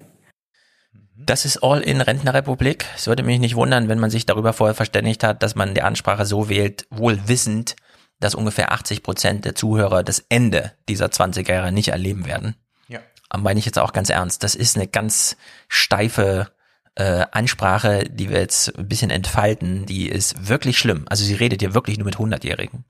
Das 1.17 1.43
ist 1.43 1.63
All-in-Rentnerrepublik. 1.63 2.85
Es 2.95 3.07
würde 3.07 3.23
mich 3.23 3.39
nicht 3.39 3.55
wundern, 3.55 3.89
wenn 3.89 3.99
man 3.99 4.11
sich 4.11 4.25
darüber 4.25 4.53
vorher 4.53 4.75
verständigt 4.75 5.23
hat, 5.23 5.41
dass 5.41 5.55
man 5.55 5.73
die 5.73 5.81
Ansprache 5.81 6.25
so 6.25 6.49
wählt, 6.49 6.85
wohl 6.91 7.19
wissend, 7.27 7.75
dass 8.19 8.35
ungefähr 8.35 8.71
80 8.71 9.01
Prozent 9.01 9.45
der 9.45 9.55
Zuhörer 9.55 10.03
das 10.03 10.23
Ende 10.29 10.73
dieser 10.87 11.07
20er 11.07 11.51
Jahre 11.51 11.71
nicht 11.71 11.87
erleben 11.87 12.25
werden. 12.25 12.55
Ja. 12.87 12.99
Aber 13.29 13.43
meine 13.43 13.59
ich 13.59 13.65
jetzt 13.65 13.79
auch 13.79 13.91
ganz 13.91 14.09
ernst. 14.09 14.43
Das 14.43 14.55
ist 14.55 14.75
eine 14.75 14.87
ganz 14.87 15.35
steife 15.67 16.51
äh, 16.95 17.25
Ansprache, 17.31 18.05
die 18.09 18.29
wir 18.29 18.39
jetzt 18.39 18.77
ein 18.77 18.87
bisschen 18.87 19.11
entfalten. 19.11 19.85
Die 19.85 20.07
ist 20.07 20.47
wirklich 20.47 20.77
schlimm. 20.77 21.05
Also 21.09 21.23
sie 21.23 21.35
redet 21.35 21.61
hier 21.61 21.73
wirklich 21.73 21.97
nur 21.97 22.05
mit 22.05 22.15
100-Jährigen. 22.15 22.85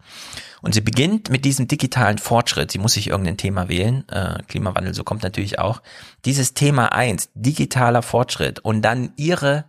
Und 0.61 0.73
sie 0.73 0.81
beginnt 0.81 1.29
mit 1.29 1.45
diesem 1.45 1.67
digitalen 1.67 2.17
Fortschritt. 2.17 2.71
Sie 2.71 2.77
muss 2.77 2.93
sich 2.93 3.07
irgendein 3.07 3.37
Thema 3.37 3.67
wählen. 3.67 4.07
Äh, 4.09 4.43
Klimawandel, 4.47 4.93
so 4.93 5.03
kommt 5.03 5.23
natürlich 5.23 5.59
auch. 5.59 5.81
Dieses 6.23 6.53
Thema 6.53 6.91
eins, 6.91 7.29
digitaler 7.33 8.01
Fortschritt. 8.01 8.59
Und 8.59 8.81
dann 8.81 9.11
ihre 9.15 9.65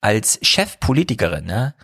als 0.00 0.38
Chefpolitikerin, 0.42 1.46
ne, 1.46 1.74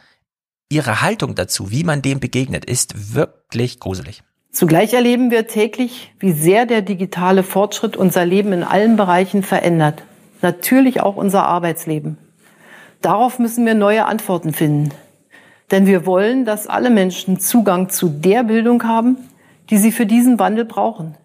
ihre 0.69 1.01
Haltung 1.01 1.35
dazu, 1.35 1.71
wie 1.71 1.85
man 1.85 2.03
dem 2.03 2.21
begegnet, 2.21 2.65
ist 2.67 3.15
wirklich 3.15 3.81
gruselig. 3.81 4.23
Zugleich 4.53 4.93
erleben 4.95 5.31
wir 5.31 5.47
täglich, 5.47 6.13
wie 6.19 6.33
sehr 6.33 6.67
der 6.67 6.83
digitale 6.83 7.43
Fortschritt 7.43 7.97
unser 7.97 8.27
Leben 8.27 8.53
in 8.53 8.63
allen 8.63 8.97
Bereichen 8.97 9.43
verändert. 9.43 10.03
Natürlich 10.43 11.01
auch 11.01 11.17
unser 11.17 11.45
Arbeitsleben. 11.45 12.19
Darauf 13.03 13.39
müssen 13.39 13.65
wir 13.67 13.75
neue 13.75 14.07
Antworten 14.07 14.53
finden. 14.53 14.91
Denn 15.71 15.87
wir 15.87 16.05
wollen, 16.05 16.45
dass 16.45 16.67
alle 16.67 16.91
Menschen 16.91 17.39
Zugang 17.39 17.89
zu 17.89 18.09
der 18.09 18.43
Bildung 18.43 18.85
haben, 18.85 19.17
die 19.71 19.79
sie 19.79 19.93
für 19.93 20.07
diesen 20.07 20.39
Wandel 20.39 20.65
brauchen. 20.65 21.17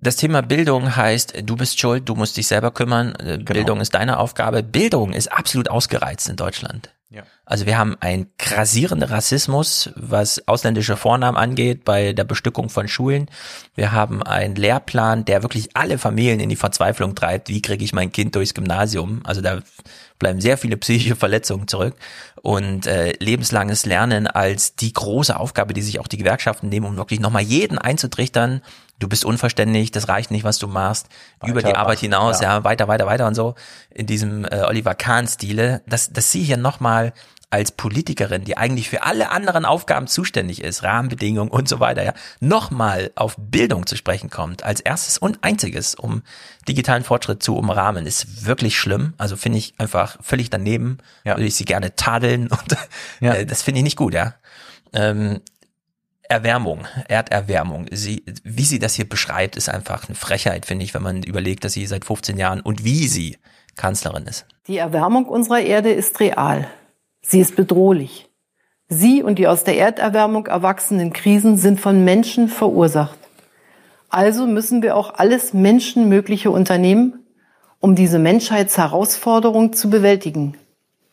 Das 0.00 0.16
Thema 0.16 0.42
Bildung 0.42 0.94
heißt, 0.94 1.42
du 1.48 1.56
bist 1.56 1.80
schuld, 1.80 2.08
du 2.08 2.14
musst 2.14 2.36
dich 2.36 2.46
selber 2.46 2.70
kümmern, 2.70 3.14
äh, 3.14 3.38
Bildung 3.38 3.80
ist 3.80 3.94
deine 3.94 4.18
Aufgabe. 4.18 4.62
Bildung 4.62 5.14
ist 5.14 5.32
absolut 5.32 5.70
ausgereizt 5.70 6.28
in 6.28 6.36
Deutschland. 6.36 6.93
Ja. 7.14 7.22
Also 7.44 7.66
wir 7.66 7.78
haben 7.78 7.96
einen 8.00 8.26
grassierenden 8.38 9.08
Rassismus, 9.08 9.90
was 9.94 10.48
ausländische 10.48 10.96
Vornamen 10.96 11.36
angeht, 11.36 11.84
bei 11.84 12.12
der 12.12 12.24
Bestückung 12.24 12.70
von 12.70 12.88
Schulen. 12.88 13.30
Wir 13.76 13.92
haben 13.92 14.22
einen 14.22 14.56
Lehrplan, 14.56 15.24
der 15.24 15.42
wirklich 15.42 15.76
alle 15.76 15.98
Familien 15.98 16.40
in 16.40 16.48
die 16.48 16.56
Verzweiflung 16.56 17.14
treibt. 17.14 17.48
Wie 17.48 17.62
kriege 17.62 17.84
ich 17.84 17.92
mein 17.92 18.10
Kind 18.10 18.34
durchs 18.34 18.54
Gymnasium? 18.54 19.20
Also 19.24 19.42
da 19.42 19.60
bleiben 20.18 20.40
sehr 20.40 20.58
viele 20.58 20.76
psychische 20.76 21.16
Verletzungen 21.16 21.68
zurück. 21.68 21.94
Und 22.44 22.86
äh, 22.86 23.14
lebenslanges 23.20 23.86
Lernen 23.86 24.26
als 24.26 24.76
die 24.76 24.92
große 24.92 25.34
Aufgabe, 25.34 25.72
die 25.72 25.80
sich 25.80 25.98
auch 25.98 26.06
die 26.06 26.18
Gewerkschaften 26.18 26.68
nehmen, 26.68 26.84
um 26.84 26.98
wirklich 26.98 27.18
nochmal 27.18 27.40
jeden 27.40 27.78
einzutrichtern. 27.78 28.60
Du 28.98 29.08
bist 29.08 29.24
unverständlich, 29.24 29.92
das 29.92 30.08
reicht 30.08 30.30
nicht, 30.30 30.44
was 30.44 30.58
du 30.58 30.68
machst. 30.68 31.06
Weiter, 31.40 31.50
über 31.50 31.62
die 31.62 31.74
Arbeit 31.74 32.00
hinaus, 32.00 32.42
ja. 32.42 32.58
ja, 32.58 32.64
weiter, 32.64 32.86
weiter, 32.86 33.06
weiter 33.06 33.26
und 33.26 33.34
so. 33.34 33.54
In 33.88 34.06
diesem 34.06 34.44
äh, 34.44 34.60
Oliver 34.66 34.94
Kahn-Stile, 34.94 35.80
dass, 35.86 36.12
dass 36.12 36.32
sie 36.32 36.42
hier 36.42 36.58
nochmal 36.58 37.14
als 37.54 37.70
Politikerin, 37.70 38.42
die 38.42 38.56
eigentlich 38.56 38.88
für 38.90 39.04
alle 39.04 39.30
anderen 39.30 39.64
Aufgaben 39.64 40.08
zuständig 40.08 40.60
ist, 40.60 40.82
Rahmenbedingungen 40.82 41.52
und 41.52 41.68
so 41.68 41.78
weiter, 41.78 42.02
ja, 42.02 42.12
nochmal 42.40 43.12
auf 43.14 43.36
Bildung 43.38 43.86
zu 43.86 43.96
sprechen 43.96 44.28
kommt, 44.28 44.64
als 44.64 44.80
erstes 44.80 45.18
und 45.18 45.38
einziges, 45.44 45.94
um 45.94 46.22
digitalen 46.66 47.04
Fortschritt 47.04 47.44
zu 47.44 47.56
umrahmen, 47.56 48.06
ist 48.06 48.44
wirklich 48.44 48.76
schlimm. 48.76 49.14
Also 49.18 49.36
finde 49.36 49.58
ich 49.58 49.74
einfach 49.78 50.18
völlig 50.20 50.50
daneben. 50.50 50.98
Ja. 51.24 51.36
Würde 51.36 51.46
ich 51.46 51.54
sie 51.54 51.64
gerne 51.64 51.94
tadeln 51.94 52.48
und 52.48 52.76
Ja. 53.20 53.34
äh, 53.34 53.46
das 53.46 53.62
finde 53.62 53.78
ich 53.78 53.84
nicht 53.84 53.96
gut, 53.96 54.14
ja. 54.14 54.34
Ähm, 54.92 55.40
Erwärmung, 56.28 56.88
Erderwärmung. 57.06 57.86
Sie, 57.92 58.24
wie 58.42 58.64
sie 58.64 58.80
das 58.80 58.94
hier 58.94 59.08
beschreibt, 59.08 59.54
ist 59.54 59.68
einfach 59.68 60.08
eine 60.08 60.16
Frechheit, 60.16 60.66
finde 60.66 60.84
ich, 60.84 60.92
wenn 60.92 61.02
man 61.02 61.22
überlegt, 61.22 61.62
dass 61.62 61.74
sie 61.74 61.86
seit 61.86 62.04
15 62.04 62.36
Jahren 62.36 62.60
und 62.62 62.82
wie 62.82 63.06
sie 63.06 63.38
Kanzlerin 63.76 64.24
ist. 64.26 64.44
Die 64.66 64.78
Erwärmung 64.78 65.26
unserer 65.26 65.60
Erde 65.60 65.92
ist 65.92 66.18
real. 66.18 66.66
Sie 67.26 67.40
ist 67.40 67.56
bedrohlich. 67.56 68.28
Sie 68.88 69.22
und 69.22 69.38
die 69.38 69.48
aus 69.48 69.64
der 69.64 69.78
Erderwärmung 69.78 70.46
erwachsenen 70.46 71.12
Krisen 71.12 71.56
sind 71.56 71.80
von 71.80 72.04
Menschen 72.04 72.48
verursacht. 72.48 73.18
Also 74.10 74.46
müssen 74.46 74.82
wir 74.82 74.94
auch 74.96 75.14
alles 75.14 75.54
Menschenmögliche 75.54 76.50
unternehmen, 76.50 77.24
um 77.80 77.94
diese 77.94 78.18
Menschheitsherausforderung 78.18 79.72
zu 79.72 79.90
bewältigen. 79.90 80.56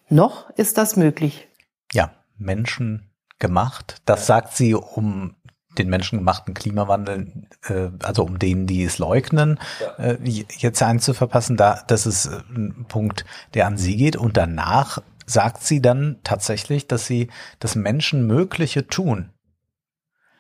Noch 0.10 0.50
ist 0.52 0.78
das 0.78 0.98
möglich. 0.98 1.48
Ja, 1.94 2.12
Menschen 2.38 3.10
gemacht. 3.40 4.02
Das 4.06 4.28
sagt 4.28 4.56
sie, 4.56 4.76
um 4.76 5.36
den 5.78 5.90
menschengemachten 5.90 6.54
Klimawandel, 6.54 7.48
äh, 7.68 7.90
also 8.04 8.24
um 8.24 8.38
denen, 8.40 8.68
die 8.68 8.84
es 8.84 8.98
leugnen, 9.00 9.60
äh, 9.98 10.18
jetzt 10.22 10.84
einzuverpassen. 10.84 11.58
Da, 11.58 11.84
das 11.88 12.06
ist 12.06 12.26
äh, 12.26 12.42
ein 12.54 12.86
Punkt, 12.88 13.26
der 13.54 13.68
an 13.68 13.78
sie 13.78 13.96
geht. 13.96 14.16
Und 14.16 14.38
danach 14.38 15.02
sagt 15.26 15.64
sie 15.64 15.82
dann 15.82 16.20
tatsächlich, 16.24 16.88
dass 16.88 17.06
sie 17.06 17.30
das 17.60 17.76
Menschenmögliche 17.76 18.88
tun. 18.88 19.32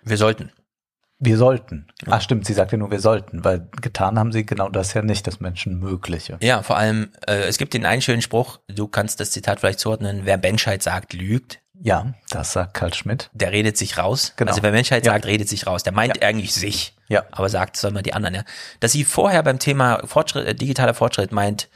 Wir 0.03 0.17
sollten. 0.17 0.51
Wir 1.23 1.37
sollten. 1.37 1.85
Ah, 2.07 2.19
stimmt, 2.19 2.47
sie 2.47 2.53
sagt 2.53 2.71
ja 2.71 2.79
nur, 2.79 2.89
wir 2.89 2.99
sollten, 2.99 3.43
weil 3.43 3.69
getan 3.79 4.17
haben 4.17 4.31
sie 4.31 4.43
genau 4.43 4.69
das 4.69 4.95
ja 4.95 5.03
nicht, 5.03 5.27
das 5.27 5.39
Menschenmögliche. 5.39 6.37
Ja, 6.41 6.63
vor 6.63 6.77
allem, 6.77 7.11
äh, 7.27 7.43
es 7.43 7.59
gibt 7.59 7.75
den 7.75 7.85
einen 7.85 8.01
schönen 8.01 8.23
Spruch, 8.23 8.59
du 8.67 8.87
kannst 8.87 9.19
das 9.19 9.29
Zitat 9.29 9.59
vielleicht 9.59 9.79
zuordnen, 9.79 10.21
wer 10.23 10.39
Menschheit 10.39 10.81
sagt, 10.81 11.13
lügt. 11.13 11.59
Ja, 11.83 12.13
das 12.29 12.53
sagt 12.53 12.73
Karl 12.73 12.93
Schmidt. 12.93 13.29
Der 13.33 13.51
redet 13.51 13.77
sich 13.77 13.97
raus. 13.99 14.33
Genau. 14.35 14.49
Also 14.49 14.63
wer 14.63 14.71
Menschheit 14.71 15.05
Ja. 15.05 15.13
sagt, 15.13 15.25
redet 15.25 15.49
sich 15.49 15.65
raus. 15.67 15.81
Der 15.83 15.93
meint 15.93 16.21
eigentlich 16.23 16.53
sich. 16.53 16.95
Ja. 17.07 17.23
Aber 17.31 17.49
sagt, 17.49 17.75
soll 17.77 17.91
man 17.91 18.03
die 18.03 18.13
anderen, 18.13 18.35
ja. 18.35 18.43
Dass 18.79 18.91
sie 18.91 19.03
vorher 19.03 19.41
beim 19.43 19.57
Thema 19.59 20.01
Fortschritt, 20.05 20.47
äh, 20.47 20.55
digitaler 20.55 20.93
Fortschritt 20.93 21.31
meint, 21.31 21.69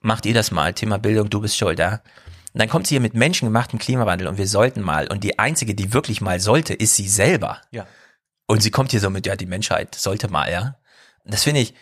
macht 0.00 0.26
ihr 0.26 0.34
das 0.34 0.50
mal, 0.52 0.74
Thema 0.74 0.98
Bildung, 0.98 1.28
du 1.30 1.40
bist 1.40 1.56
schuld, 1.56 1.78
ja. 1.78 2.00
Und 2.58 2.62
dann 2.62 2.70
kommt 2.70 2.88
sie 2.88 2.96
hier 2.96 3.00
mit 3.00 3.14
menschengemachten 3.14 3.78
Klimawandel 3.78 4.26
und 4.26 4.36
wir 4.36 4.48
sollten 4.48 4.80
mal. 4.80 5.06
Und 5.06 5.22
die 5.22 5.38
einzige, 5.38 5.76
die 5.76 5.92
wirklich 5.92 6.20
mal 6.20 6.40
sollte, 6.40 6.74
ist 6.74 6.96
sie 6.96 7.08
selber. 7.08 7.60
Ja. 7.70 7.86
Und 8.48 8.64
sie 8.64 8.72
kommt 8.72 8.90
hier 8.90 8.98
so 8.98 9.10
mit, 9.10 9.26
ja, 9.26 9.36
die 9.36 9.46
Menschheit 9.46 9.94
sollte 9.94 10.26
mal, 10.26 10.50
ja. 10.50 10.76
Und 11.22 11.32
das 11.32 11.44
finde 11.44 11.60
ich, 11.60 11.74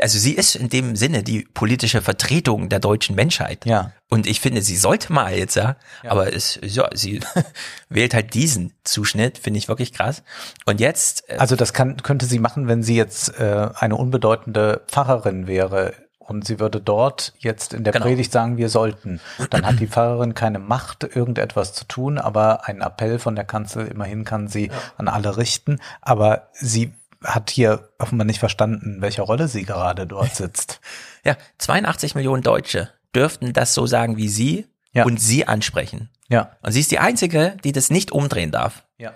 also 0.00 0.18
sie 0.18 0.32
ist 0.32 0.56
in 0.56 0.70
dem 0.70 0.96
Sinne 0.96 1.22
die 1.22 1.42
politische 1.52 2.00
Vertretung 2.00 2.70
der 2.70 2.80
deutschen 2.80 3.14
Menschheit. 3.14 3.66
Ja. 3.66 3.92
Und 4.08 4.26
ich 4.26 4.40
finde, 4.40 4.62
sie 4.62 4.78
sollte 4.78 5.12
mal 5.12 5.36
jetzt, 5.36 5.56
ja. 5.56 5.76
Aber 6.02 6.34
es, 6.34 6.58
ja, 6.62 6.88
sie 6.94 7.20
wählt 7.90 8.14
halt 8.14 8.32
diesen 8.32 8.72
Zuschnitt, 8.84 9.36
finde 9.36 9.58
ich 9.58 9.68
wirklich 9.68 9.92
krass. 9.92 10.22
Und 10.64 10.80
jetzt, 10.80 11.28
äh, 11.28 11.36
Also 11.36 11.56
das 11.56 11.74
kann, 11.74 11.98
könnte 11.98 12.24
sie 12.24 12.38
machen, 12.38 12.68
wenn 12.68 12.82
sie 12.82 12.96
jetzt 12.96 13.38
äh, 13.38 13.68
eine 13.74 13.96
unbedeutende 13.96 14.80
Pfarrerin 14.86 15.46
wäre 15.46 15.92
und 16.28 16.46
sie 16.46 16.58
würde 16.60 16.80
dort 16.80 17.32
jetzt 17.38 17.74
in 17.74 17.84
der 17.84 17.92
Genau. 17.92 18.06
Predigt 18.06 18.32
sagen, 18.32 18.56
wir 18.56 18.68
sollten. 18.68 19.20
Dann 19.50 19.66
hat 19.66 19.80
die 19.80 19.86
Pfarrerin 19.86 20.34
keine 20.34 20.58
Macht, 20.58 21.04
irgendetwas 21.04 21.72
zu 21.74 21.84
tun, 21.84 22.18
aber 22.18 22.66
ein 22.66 22.80
Appell 22.80 23.18
von 23.18 23.34
der 23.36 23.44
Kanzel, 23.44 23.86
immerhin 23.88 24.24
kann 24.24 24.48
sie 24.48 24.70
an 24.96 25.08
alle 25.08 25.36
richten. 25.36 25.78
Aber 26.00 26.48
sie 26.52 26.92
hat 27.24 27.50
hier 27.50 27.88
offenbar 27.98 28.24
nicht 28.24 28.40
verstanden, 28.40 28.96
welche 29.00 29.22
Rolle 29.22 29.48
sie 29.48 29.64
gerade 29.64 30.06
dort 30.06 30.34
sitzt. 30.36 30.80
ja, 31.24 31.36
82 31.58 32.14
Millionen 32.14 32.42
Deutsche 32.42 32.90
dürften 33.14 33.52
das 33.52 33.74
so 33.74 33.86
sagen 33.86 34.16
wie 34.16 34.28
sie 34.28 34.66
Ja. 34.92 35.04
und 35.04 35.20
sie 35.20 35.46
ansprechen. 35.46 36.08
Ja. 36.28 36.52
Und 36.62 36.72
sie 36.72 36.80
ist 36.80 36.90
die 36.90 36.98
Einzige, 36.98 37.56
die 37.62 37.72
das 37.72 37.90
nicht 37.90 38.10
umdrehen 38.10 38.50
darf. 38.50 38.84
Ja. 38.96 39.12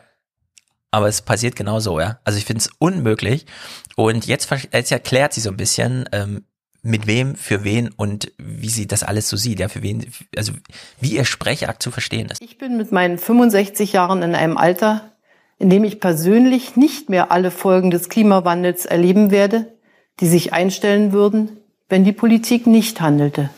Aber 0.91 1.09
es 1.09 1.21
passiert 1.23 1.57
genau 1.57 1.81
so, 1.81 1.99
ja. 1.99 2.21
Also 2.25 2.39
ich 2.39 2.45
finde 2.45 2.61
es 2.61 2.71
unmöglich. 2.79 3.47
Und 3.97 4.27
jetzt, 4.27 4.49
jetzt 4.73 4.93
erklärt 4.93 5.33
sie 5.33 5.41
so 5.41 5.51
ein 5.51 5.57
bisschen, 5.57 6.09
ähm, 6.13 6.45
mit 6.87 7.07
wem, 7.07 7.35
für 7.35 7.65
wen 7.65 7.91
und 7.97 8.33
wie 8.39 8.69
sie 8.69 8.87
das 8.87 9.03
alles 9.03 9.29
so 9.29 9.37
sieht, 9.37 9.59
ja, 9.59 9.69
für 9.69 9.83
wen, 9.83 10.07
also 10.37 10.53
wie 11.01 11.17
ihr 11.17 11.25
Sprechakt 11.25 11.83
zu 11.83 11.91
verstehen 11.91 12.29
ist. 12.31 12.41
Ich 12.41 12.59
bin 12.59 12.77
mit 12.77 12.93
meinen 12.93 13.19
65 13.19 13.93
Jahren 13.93 14.23
in 14.23 14.35
einem 14.35 14.57
Alter, 14.57 15.13
in 15.59 15.69
dem 15.69 15.85
ich 15.85 16.01
persönlich 16.01 16.77
nicht 16.77 17.09
mehr 17.09 17.33
alle 17.33 17.51
Folgen 17.51 17.91
des 17.91 18.09
Klimawandels 18.09 18.87
erleben 18.87 19.31
werde, 19.31 19.73
die 20.21 20.29
sich 20.29 20.53
einstellen 20.53 21.13
würden, 21.13 21.59
wenn 21.89 22.05
die 22.05 22.13
Politik 22.13 22.67
nicht 22.67 23.01
handelte. 23.01 23.51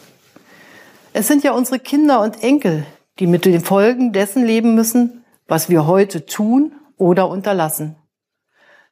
Es 1.12 1.28
sind 1.28 1.44
ja 1.44 1.52
unsere 1.52 1.78
Kinder 1.78 2.22
und 2.22 2.42
Enkel, 2.42 2.86
die 3.18 3.26
mit 3.26 3.44
den 3.44 3.60
Folgen 3.60 4.12
dessen 4.12 4.44
leben 4.44 4.74
müssen, 4.74 5.24
was 5.46 5.68
wir 5.68 5.86
heute 5.86 6.26
tun 6.26 6.72
oder 6.96 7.28
unterlassen. 7.28 7.96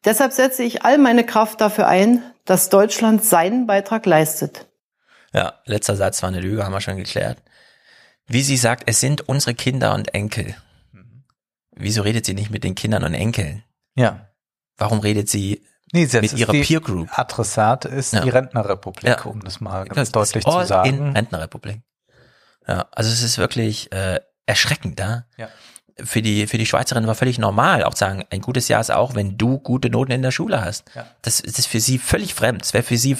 Deshalb 0.04 0.32
setze 0.32 0.62
ich 0.62 0.84
all 0.84 0.98
meine 0.98 1.24
Kraft 1.24 1.60
dafür 1.60 1.86
ein, 1.88 2.22
dass 2.44 2.68
Deutschland 2.68 3.24
seinen 3.24 3.66
Beitrag 3.66 4.06
leistet. 4.06 4.66
Ja, 5.32 5.54
letzter 5.64 5.96
Satz 5.96 6.22
war 6.22 6.28
eine 6.28 6.40
Lüge, 6.40 6.64
haben 6.64 6.72
wir 6.72 6.80
schon 6.80 6.96
geklärt. 6.96 7.38
Wie 8.26 8.42
sie 8.42 8.56
sagt, 8.56 8.84
es 8.86 9.00
sind 9.00 9.28
unsere 9.28 9.54
Kinder 9.54 9.94
und 9.94 10.14
Enkel. 10.14 10.56
Wieso 11.72 12.02
redet 12.02 12.24
sie 12.24 12.34
nicht 12.34 12.50
mit 12.50 12.64
den 12.64 12.74
Kindern 12.74 13.04
und 13.04 13.14
Enkeln? 13.14 13.62
Ja. 13.94 14.28
Warum 14.76 15.00
redet 15.00 15.28
sie 15.28 15.64
Nee, 15.92 16.08
mit 16.12 16.32
ihrer 16.32 16.52
die 16.52 16.62
Peer 16.62 16.80
Group? 16.80 17.08
Adressat 17.18 17.84
ist 17.84 18.12
Ja. 18.12 18.20
die 18.20 18.30
Rentnerrepublik, 18.30 19.04
Ja. 19.08 19.22
um 19.24 19.40
das 19.42 19.60
mal 19.60 19.84
Das 19.86 19.94
ganz 19.94 20.08
ist 20.08 20.16
deutlich 20.16 20.46
all 20.46 20.62
zu 20.62 20.68
sagen. 20.68 20.88
In 20.88 21.12
Rentnerrepublik. 21.12 21.80
Ja, 22.66 22.86
also 22.92 23.10
es 23.10 23.22
ist 23.22 23.38
wirklich 23.38 23.92
äh, 23.92 24.20
erschreckend, 24.46 24.98
ja. 24.98 25.24
Ja. 25.36 25.48
Für 26.04 26.20
die 26.20 26.46
für 26.46 26.58
die 26.58 26.66
Schweizerin 26.66 27.06
war 27.06 27.14
völlig 27.14 27.38
normal, 27.38 27.84
auch 27.84 27.94
zu 27.94 28.00
sagen, 28.00 28.24
ein 28.30 28.42
gutes 28.42 28.68
Jahr 28.68 28.80
ist 28.80 28.90
auch, 28.90 29.14
wenn 29.14 29.38
du 29.38 29.58
gute 29.58 29.88
Noten 29.88 30.12
in 30.12 30.22
der 30.22 30.30
Schule 30.30 30.62
hast. 30.62 30.84
Ja. 30.94 31.06
Das, 31.22 31.40
das 31.40 31.58
ist 31.58 31.66
für 31.66 31.80
sie 31.80 31.98
völlig 31.98 32.34
fremd. 32.34 32.62
Es 32.62 32.74
wäre 32.74 32.82
für 32.82 32.98
sie, 32.98 33.16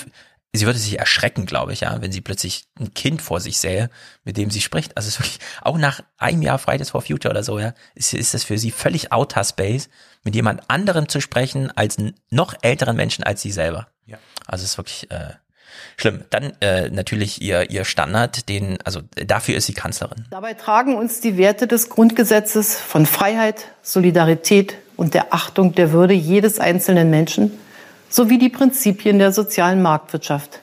sie 0.53 0.66
würde 0.66 0.79
sich 0.79 0.99
erschrecken, 0.99 1.47
glaube 1.47 1.72
ich, 1.72 1.81
ja, 1.81 2.03
wenn 2.03 2.12
sie 2.12 2.20
plötzlich 2.20 2.66
ein 2.79 2.93
Kind 2.93 3.22
vor 3.22 3.41
sich 3.41 3.59
sähe, 3.59 3.89
mit 4.24 4.37
dem 4.37 4.51
sie 4.51 4.61
spricht. 4.61 4.97
Also 4.97 5.09
es 5.09 5.14
ist 5.14 5.20
wirklich, 5.20 5.39
auch 5.62 5.79
nach 5.79 6.01
einem 6.18 6.43
Jahr 6.43 6.59
Fridays 6.59 6.91
for 6.91 7.01
Future 7.01 7.33
oder 7.33 7.43
so, 7.43 7.59
ja, 7.59 7.72
ist, 7.95 8.12
ist 8.12 8.35
das 8.35 8.45
für 8.45 8.59
sie 8.59 8.70
völlig 8.70 9.11
Outer 9.11 9.45
Space, 9.45 9.89
mit 10.22 10.35
jemand 10.35 10.68
anderem 10.68 11.09
zu 11.09 11.20
sprechen 11.20 11.70
als 11.77 11.97
noch 12.31 12.55
älteren 12.61 12.97
Menschen 12.97 13.24
als 13.24 13.41
sie 13.41 13.53
selber. 13.53 13.89
Ja. 14.05 14.18
Also 14.47 14.64
es 14.64 14.72
ist 14.72 14.79
wirklich 14.79 15.11
äh, 15.11 15.35
schlimm. 15.97 16.24
Dann 16.31 16.53
äh, 16.61 16.89
natürlich 16.91 17.43
ihr 17.43 17.70
ihr 17.70 17.85
Standard, 17.85 18.49
den 18.49 18.79
also 18.85 19.01
dafür 19.27 19.57
ist 19.57 19.66
sie 19.66 19.74
Kanzlerin. 19.74 20.24
Dabei 20.31 20.55
tragen 20.55 20.97
uns 20.97 21.20
die 21.20 21.37
Werte 21.37 21.66
des 21.66 21.89
Grundgesetzes 21.89 22.79
von 22.79 23.07
Freiheit, 23.07 23.66
Solidarität 23.83 24.74
und 24.97 25.14
der 25.14 25.33
Achtung 25.35 25.74
der 25.74 25.93
Würde 25.93 26.14
jedes 26.14 26.59
einzelnen 26.59 27.11
Menschen 27.11 27.53
sowie 28.09 28.39
die 28.39 28.49
Prinzipien 28.49 29.18
der 29.18 29.33
sozialen 29.33 29.83
Marktwirtschaft. 29.83 30.61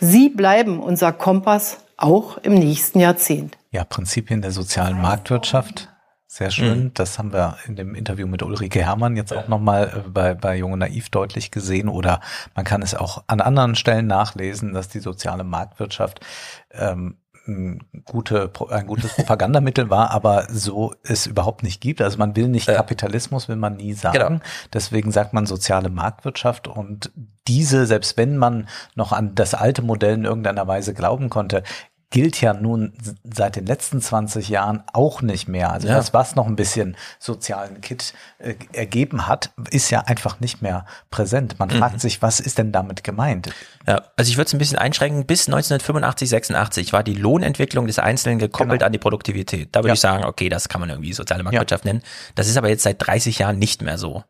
Sie 0.00 0.28
bleiben 0.28 0.80
unser 0.80 1.12
Kompass 1.12 1.78
auch 1.96 2.38
im 2.38 2.54
nächsten 2.54 3.00
Jahrzehnt. 3.00 3.56
Ja, 3.70 3.84
Prinzipien 3.84 4.42
der 4.42 4.50
sozialen 4.50 5.00
Marktwirtschaft. 5.00 5.88
Sehr 6.34 6.50
schön. 6.50 6.90
Das 6.94 7.16
haben 7.16 7.32
wir 7.32 7.58
in 7.68 7.76
dem 7.76 7.94
Interview 7.94 8.26
mit 8.26 8.42
Ulrike 8.42 8.80
Herrmann 8.80 9.14
jetzt 9.14 9.32
auch 9.32 9.46
nochmal 9.46 10.02
äh, 10.04 10.08
bei, 10.08 10.34
bei 10.34 10.56
Junge 10.56 10.76
Naiv 10.76 11.08
deutlich 11.10 11.52
gesehen. 11.52 11.88
Oder 11.88 12.20
man 12.56 12.64
kann 12.64 12.82
es 12.82 12.92
auch 12.96 13.22
an 13.28 13.40
anderen 13.40 13.76
Stellen 13.76 14.08
nachlesen, 14.08 14.72
dass 14.74 14.88
die 14.88 14.98
soziale 14.98 15.44
Marktwirtschaft 15.44 16.26
ähm, 16.72 17.18
ein, 17.46 17.84
gute, 18.04 18.50
ein 18.70 18.88
gutes 18.88 19.12
Propagandamittel 19.14 19.90
war, 19.90 20.10
aber 20.10 20.48
so 20.50 20.92
es 21.04 21.28
überhaupt 21.28 21.62
nicht 21.62 21.80
gibt. 21.80 22.02
Also 22.02 22.18
man 22.18 22.34
will 22.34 22.48
nicht 22.48 22.66
Kapitalismus, 22.66 23.48
will 23.48 23.54
man 23.54 23.76
nie 23.76 23.92
sagen. 23.92 24.18
Genau. 24.18 24.40
Deswegen 24.72 25.12
sagt 25.12 25.34
man 25.34 25.46
soziale 25.46 25.88
Marktwirtschaft 25.88 26.66
und 26.66 27.12
diese, 27.46 27.86
selbst 27.86 28.16
wenn 28.16 28.38
man 28.38 28.68
noch 28.96 29.12
an 29.12 29.36
das 29.36 29.54
alte 29.54 29.82
Modell 29.82 30.14
in 30.14 30.24
irgendeiner 30.24 30.66
Weise 30.66 30.94
glauben 30.94 31.30
konnte, 31.30 31.62
gilt 32.10 32.40
ja 32.40 32.54
nun 32.54 32.92
seit 33.24 33.56
den 33.56 33.66
letzten 33.66 34.00
20 34.00 34.48
Jahren 34.48 34.84
auch 34.92 35.20
nicht 35.20 35.48
mehr. 35.48 35.72
Also 35.72 35.88
Ja. 35.88 35.94
das, 35.96 36.14
was 36.14 36.36
noch 36.36 36.46
ein 36.46 36.54
bisschen 36.54 36.96
sozialen 37.18 37.80
Kit 37.80 38.14
äh, 38.38 38.54
ergeben 38.72 39.26
hat, 39.26 39.50
ist 39.70 39.90
ja 39.90 40.00
einfach 40.00 40.38
nicht 40.38 40.62
mehr 40.62 40.86
präsent. 41.10 41.58
Man 41.58 41.68
Mhm. 41.70 41.78
fragt 41.78 42.00
sich, 42.00 42.22
was 42.22 42.38
ist 42.38 42.58
denn 42.58 42.70
damit 42.70 43.02
gemeint? 43.02 43.50
Ja, 43.86 44.02
also 44.16 44.30
ich 44.30 44.36
würde 44.36 44.46
es 44.46 44.52
ein 44.54 44.58
bisschen 44.58 44.78
einschränken. 44.78 45.26
Bis 45.26 45.48
1985, 45.48 46.28
86 46.28 46.92
war 46.92 47.02
die 47.02 47.14
Lohnentwicklung 47.14 47.86
des 47.88 47.98
Einzelnen 47.98 48.38
gekoppelt 48.38 48.78
Genau. 48.80 48.86
an 48.86 48.92
die 48.92 48.98
Produktivität. 48.98 49.70
Da 49.72 49.80
würde 49.80 49.88
Ja. 49.88 49.94
ich 49.94 50.00
sagen, 50.00 50.24
okay, 50.24 50.48
das 50.48 50.68
kann 50.68 50.80
man 50.80 50.90
irgendwie 50.90 51.12
soziale 51.12 51.42
Marktwirtschaft 51.42 51.84
nennen. 51.84 52.02
Das 52.36 52.46
ist 52.48 52.56
aber 52.56 52.68
jetzt 52.68 52.84
seit 52.84 53.04
30 53.04 53.40
Jahren 53.40 53.58
nicht 53.58 53.82
mehr 53.82 53.98
so. 53.98 54.22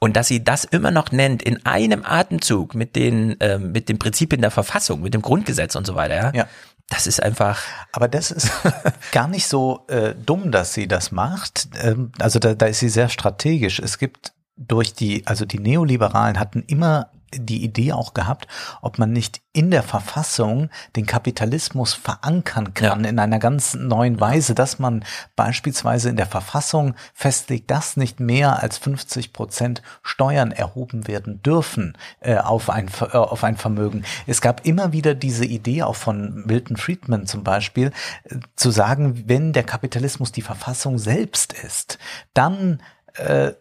Und 0.00 0.16
dass 0.16 0.28
sie 0.28 0.42
das 0.44 0.64
immer 0.64 0.92
noch 0.92 1.10
nennt 1.12 1.42
in 1.42 1.66
einem 1.66 2.04
Atemzug 2.06 2.74
mit 2.74 2.94
den 2.96 3.36
ähm, 3.40 3.72
mit 3.72 3.88
den 3.88 3.98
Prinzipien 3.98 4.40
der 4.40 4.52
Verfassung, 4.52 5.02
mit 5.02 5.12
dem 5.12 5.22
Grundgesetz 5.22 5.74
und 5.74 5.86
so 5.86 5.94
weiter, 5.96 6.14
ja, 6.14 6.30
Ja. 6.32 6.48
Das 6.88 7.06
ist 7.06 7.22
einfach. 7.22 7.60
Aber 7.92 8.08
das 8.08 8.30
ist 8.30 8.50
gar 9.12 9.28
nicht 9.28 9.46
so 9.46 9.84
äh, 9.88 10.14
dumm, 10.14 10.50
dass 10.50 10.72
sie 10.72 10.88
das 10.88 11.12
macht. 11.12 11.68
Ähm, 11.82 12.12
also 12.18 12.38
da, 12.38 12.54
da 12.54 12.66
ist 12.66 12.80
sie 12.80 12.88
sehr 12.88 13.08
strategisch. 13.08 13.78
Es 13.78 13.98
gibt 13.98 14.32
durch 14.56 14.94
die, 14.94 15.26
also 15.26 15.44
die 15.44 15.58
Neoliberalen 15.58 16.38
hatten 16.38 16.62
immer 16.66 17.10
die 17.34 17.64
Idee 17.64 17.92
auch 17.92 18.14
gehabt, 18.14 18.46
ob 18.82 18.98
man 18.98 19.12
nicht 19.12 19.40
in 19.52 19.70
der 19.70 19.82
Verfassung 19.82 20.70
den 20.94 21.06
Kapitalismus 21.06 21.92
verankern 21.92 22.74
kann 22.74 23.04
in 23.04 23.18
einer 23.18 23.38
ganz 23.38 23.74
neuen 23.74 24.20
Weise, 24.20 24.54
dass 24.54 24.78
man 24.78 25.04
beispielsweise 25.34 26.10
in 26.10 26.16
der 26.16 26.26
Verfassung 26.26 26.94
festlegt, 27.12 27.70
dass 27.70 27.96
nicht 27.96 28.20
mehr 28.20 28.62
als 28.62 28.78
50 28.78 29.32
Prozent 29.32 29.82
Steuern 30.02 30.52
erhoben 30.52 31.08
werden 31.08 31.42
dürfen 31.42 31.96
äh, 32.20 32.36
auf, 32.36 32.70
ein, 32.70 32.88
äh, 33.00 33.16
auf 33.16 33.42
ein 33.42 33.56
Vermögen. 33.56 34.04
Es 34.26 34.40
gab 34.40 34.64
immer 34.64 34.92
wieder 34.92 35.14
diese 35.14 35.44
Idee 35.44 35.82
auch 35.82 35.96
von 35.96 36.44
Milton 36.46 36.76
Friedman 36.76 37.26
zum 37.26 37.42
Beispiel, 37.42 37.92
äh, 38.24 38.36
zu 38.54 38.70
sagen, 38.70 39.24
wenn 39.26 39.52
der 39.52 39.64
Kapitalismus 39.64 40.30
die 40.30 40.42
Verfassung 40.42 40.98
selbst 40.98 41.52
ist, 41.52 41.98
dann 42.32 42.80
äh, 43.18 43.52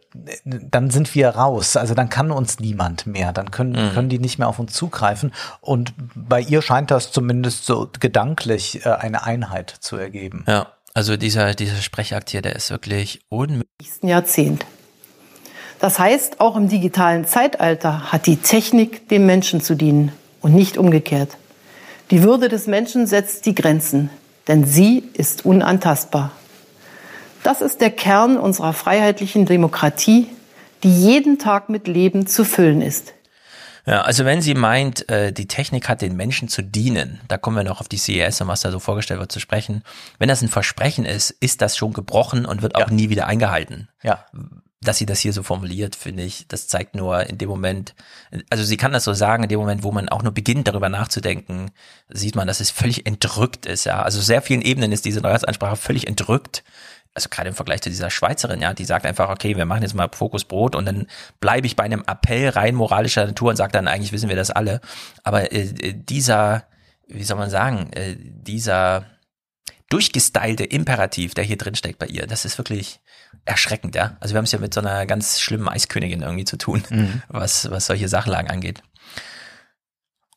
dann 0.45 0.89
sind 0.89 1.14
wir 1.16 1.30
raus. 1.30 1.76
Also 1.78 1.93
dann 1.93 2.10
kann 2.10 2.32
uns 2.32 2.60
niemand 2.60 3.05
mehr. 3.08 3.34
Dann 3.34 3.51
können, 3.51 3.72
Mhm. 3.74 3.93
können 3.93 4.10
die 4.10 4.20
nicht 4.20 4.39
mehr 4.39 4.47
auf 4.47 4.60
uns 4.60 4.74
zugreifen. 4.74 5.32
Und 5.62 5.93
bei 6.16 6.41
ihr 6.41 6.62
scheint 6.62 6.91
das 6.91 7.12
zumindest 7.12 7.66
so 7.66 7.89
gedanklich 7.99 8.86
äh, 8.86 8.89
eine 8.89 9.24
Einheit 9.26 9.70
zu 9.80 9.97
ergeben. 9.97 10.43
Ja, 10.47 10.68
also 10.93 11.18
dieser 11.18 11.53
dieser 11.53 11.78
Sprechakt 11.82 12.30
hier, 12.30 12.41
der 12.41 12.55
ist 12.55 12.70
wirklich 12.72 13.20
unmöglich. 13.30 13.68
nächsten 13.82 14.08
Jahrzehnt. 14.08 14.66
Das 15.80 15.99
heißt, 15.99 16.39
auch 16.39 16.55
im 16.55 16.70
digitalen 16.70 17.26
Zeitalter 17.26 18.12
hat 18.12 18.26
die 18.26 18.38
Technik 18.38 19.08
dem 19.10 19.26
Menschen 19.28 19.62
zu 19.62 19.76
dienen 19.76 20.12
und 20.41 20.55
nicht 20.55 20.78
umgekehrt. 20.78 21.38
Die 22.10 22.24
Würde 22.24 22.49
des 22.49 22.66
Menschen 22.68 23.05
setzt 23.05 23.45
die 23.45 23.53
Grenzen, 23.53 24.10
denn 24.47 24.66
sie 24.66 25.03
ist 25.14 25.45
unantastbar. 25.45 26.32
Das 27.44 27.62
ist 27.62 27.82
der 27.82 27.92
Kern 27.92 28.38
unserer 28.38 28.74
freiheitlichen 28.74 29.46
Demokratie, 29.46 30.28
die 30.84 30.94
jeden 30.94 31.40
Tag 31.40 31.70
mit 31.70 31.88
Leben 31.88 32.28
zu 32.28 32.44
füllen 32.44 32.82
ist. 32.82 33.14
Ja, 33.88 34.02
also 34.02 34.26
wenn 34.26 34.42
sie 34.42 34.54
meint, 34.54 35.08
äh, 35.10 35.32
die 35.32 35.48
Technik 35.48 35.88
hat 35.88 36.02
den 36.02 36.18
Menschen 36.18 36.50
zu 36.50 36.62
dienen, 36.62 37.22
da 37.30 37.38
kommen 37.38 37.56
wir 37.56 37.64
noch 37.64 37.80
auf 37.80 37.88
die 37.88 37.98
CES 37.98 38.42
und 38.42 38.50
was 38.50 38.60
da 38.60 38.70
so 38.70 38.80
vorgestellt 38.80 39.22
wird 39.22 39.32
zu 39.32 39.40
sprechen. 39.40 39.82
Wenn 40.20 40.28
das 40.28 40.42
ein 40.42 40.50
Versprechen 40.50 41.06
ist, 41.06 41.30
ist 41.30 41.62
das 41.62 41.78
schon 41.78 41.94
gebrochen 41.94 42.46
und 42.46 42.62
wird 42.62 42.76
auch 42.76 42.90
nie 42.90 43.10
wieder 43.10 43.28
eingehalten. 43.28 43.88
Ja. 44.04 44.26
Dass 44.82 44.98
sie 44.98 45.06
das 45.06 45.20
hier 45.20 45.32
so 45.32 45.42
formuliert, 45.42 45.96
finde 45.96 46.24
ich, 46.24 46.50
das 46.50 46.68
zeigt 46.68 46.96
nur 46.96 47.28
in 47.28 47.38
dem 47.38 47.48
Moment, 47.48 47.96
also 48.50 48.66
sie 48.66 48.76
kann 48.76 48.92
das 48.92 49.06
so 49.06 49.14
sagen, 49.14 49.44
in 49.44 49.50
dem 49.50 49.60
Moment, 49.60 49.84
wo 49.84 49.94
man 49.94 50.10
auch 50.10 50.22
nur 50.22 50.34
beginnt, 50.34 50.68
darüber 50.68 50.90
nachzudenken, 50.90 51.72
sieht 52.10 52.36
man, 52.36 52.46
dass 52.46 52.60
es 52.60 52.70
völlig 52.70 53.08
entrückt 53.08 53.66
ist, 53.66 53.86
ja. 53.86 54.04
Also 54.04 54.20
sehr 54.20 54.42
vielen 54.42 54.62
Ebenen 54.62 54.92
ist 54.92 55.06
diese 55.06 55.22
Neujahrsansprache 55.22 55.78
völlig 55.78 56.08
entrückt. 56.08 56.62
Also 57.18 57.30
gerade 57.30 57.49
im 57.49 57.55
Vergleich 57.55 57.82
zu 57.82 57.89
dieser 57.89 58.11
Schweizerin, 58.11 58.61
ja, 58.61 58.76
die 58.76 58.86
sagt 58.86 59.03
einfach, 59.07 59.30
okay, 59.30 59.57
wir 59.57 59.65
machen 59.65 59.82
jetzt 59.82 59.95
mal 59.95 60.07
Fokus 60.13 60.45
Brot 60.45 60.76
und 60.76 60.86
dann 60.86 61.07
bleibe 61.39 61.65
ich 61.65 61.76
bei 61.76 61.82
einem 61.82 62.03
Appell 62.05 62.49
rein 62.49 62.76
moralischer 62.76 63.26
Natur 63.26 63.49
und 63.49 63.55
sage 63.55 63.72
dann, 63.72 63.88
eigentlich 63.88 64.11
wissen 64.11 64.30
wir 64.30 64.36
das 64.36 64.51
alle. 64.51 64.82
Aber 65.24 65.51
äh, 65.51 65.62
äh, 65.63 65.93
dieser, 65.96 66.66
wie 67.08 67.24
soll 67.24 67.37
man 67.39 67.50
sagen, 67.50 67.92
äh, 67.93 68.16
dieser 68.20 69.05
durchgestylte 69.89 70.63
Imperativ, 70.63 71.33
der 71.33 71.43
hier 71.43 71.58
drin 71.58 71.74
steckt 71.74 71.97
bei 71.97 72.05
ihr, 72.05 72.28
das 72.28 72.46
ist 72.46 72.59
wirklich 72.59 73.00
erschreckend, 73.46 73.96
ja. 73.96 74.16
Also 74.20 74.36
wir 74.36 74.37
haben 74.37 74.46
es 74.46 74.51
ja 74.51 74.59
mit 74.59 74.75
so 74.75 74.79
einer 74.82 75.08
ganz 75.08 75.39
schlimmen 75.39 75.67
Eiskönigin 75.67 76.21
irgendwie 76.21 76.46
zu 76.46 76.58
tun, 76.58 76.83
Mhm. 76.92 77.24
was, 77.29 77.71
was 77.71 77.87
solche 77.87 78.09
Sachlagen 78.09 78.51
angeht. 78.51 78.83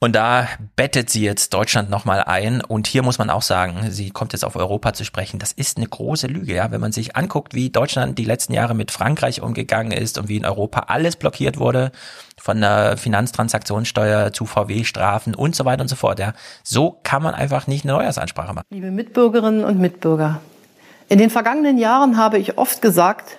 Und 0.02 0.16
da 0.16 0.48
bettet 0.76 1.10
sie 1.10 1.22
jetzt 1.22 1.52
Deutschland 1.52 1.90
nochmal 1.90 2.24
ein. 2.24 2.62
Und 2.62 2.86
hier 2.86 3.02
muss 3.02 3.18
man 3.18 3.28
auch 3.28 3.42
sagen, 3.42 3.90
sie 3.90 4.08
kommt 4.08 4.32
jetzt 4.32 4.46
auf 4.46 4.56
Europa 4.56 4.94
zu 4.94 5.04
sprechen. 5.04 5.38
Das 5.38 5.52
ist 5.52 5.76
eine 5.76 5.86
große 5.86 6.26
Lüge, 6.26 6.54
ja. 6.54 6.70
Wenn 6.70 6.80
man 6.80 6.90
sich 6.90 7.16
anguckt, 7.16 7.52
wie 7.52 7.68
Deutschland 7.68 8.16
die 8.16 8.24
letzten 8.24 8.54
Jahre 8.54 8.74
mit 8.74 8.90
Frankreich 8.90 9.42
umgegangen 9.42 9.92
ist 9.92 10.16
und 10.16 10.28
wie 10.28 10.38
in 10.38 10.46
Europa 10.46 10.84
alles 10.88 11.16
blockiert 11.16 11.58
wurde, 11.58 11.92
von 12.38 12.62
der 12.62 12.96
Finanztransaktionssteuer 12.96 14.32
zu 14.32 14.46
VW-Strafen 14.46 15.34
und 15.34 15.54
so 15.54 15.66
weiter 15.66 15.82
und 15.82 15.88
so 15.88 15.96
fort, 15.96 16.18
ja. 16.18 16.32
So 16.64 16.98
kann 17.02 17.22
man 17.22 17.34
einfach 17.34 17.66
nicht 17.66 17.84
eine 17.84 17.92
Neujahrsansprache 17.92 18.54
machen. 18.54 18.64
Liebe 18.70 18.90
Mitbürgerinnen 18.90 19.64
und 19.64 19.78
Mitbürger, 19.78 20.40
in 21.10 21.18
den 21.18 21.28
vergangenen 21.28 21.76
Jahren 21.76 22.16
habe 22.16 22.38
ich 22.38 22.56
oft 22.56 22.80
gesagt, 22.80 23.38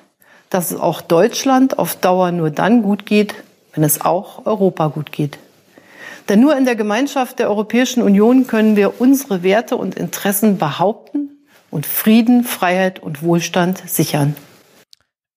dass 0.51 0.69
es 0.69 0.79
auch 0.79 1.01
Deutschland 1.01 1.79
auf 1.79 1.95
Dauer 1.95 2.31
nur 2.31 2.51
dann 2.51 2.83
gut 2.83 3.07
geht, 3.07 3.33
wenn 3.73 3.83
es 3.83 4.01
auch 4.01 4.45
Europa 4.45 4.89
gut 4.89 5.11
geht. 5.11 5.39
Denn 6.31 6.39
nur 6.39 6.55
in 6.55 6.63
der 6.63 6.77
Gemeinschaft 6.77 7.39
der 7.39 7.49
Europäischen 7.49 8.01
Union 8.01 8.47
können 8.47 8.77
wir 8.77 9.01
unsere 9.01 9.43
Werte 9.43 9.75
und 9.75 9.95
Interessen 9.95 10.57
behaupten 10.57 11.45
und 11.69 11.85
Frieden, 11.85 12.45
Freiheit 12.45 12.99
und 12.99 13.21
Wohlstand 13.21 13.83
sichern. 13.85 14.37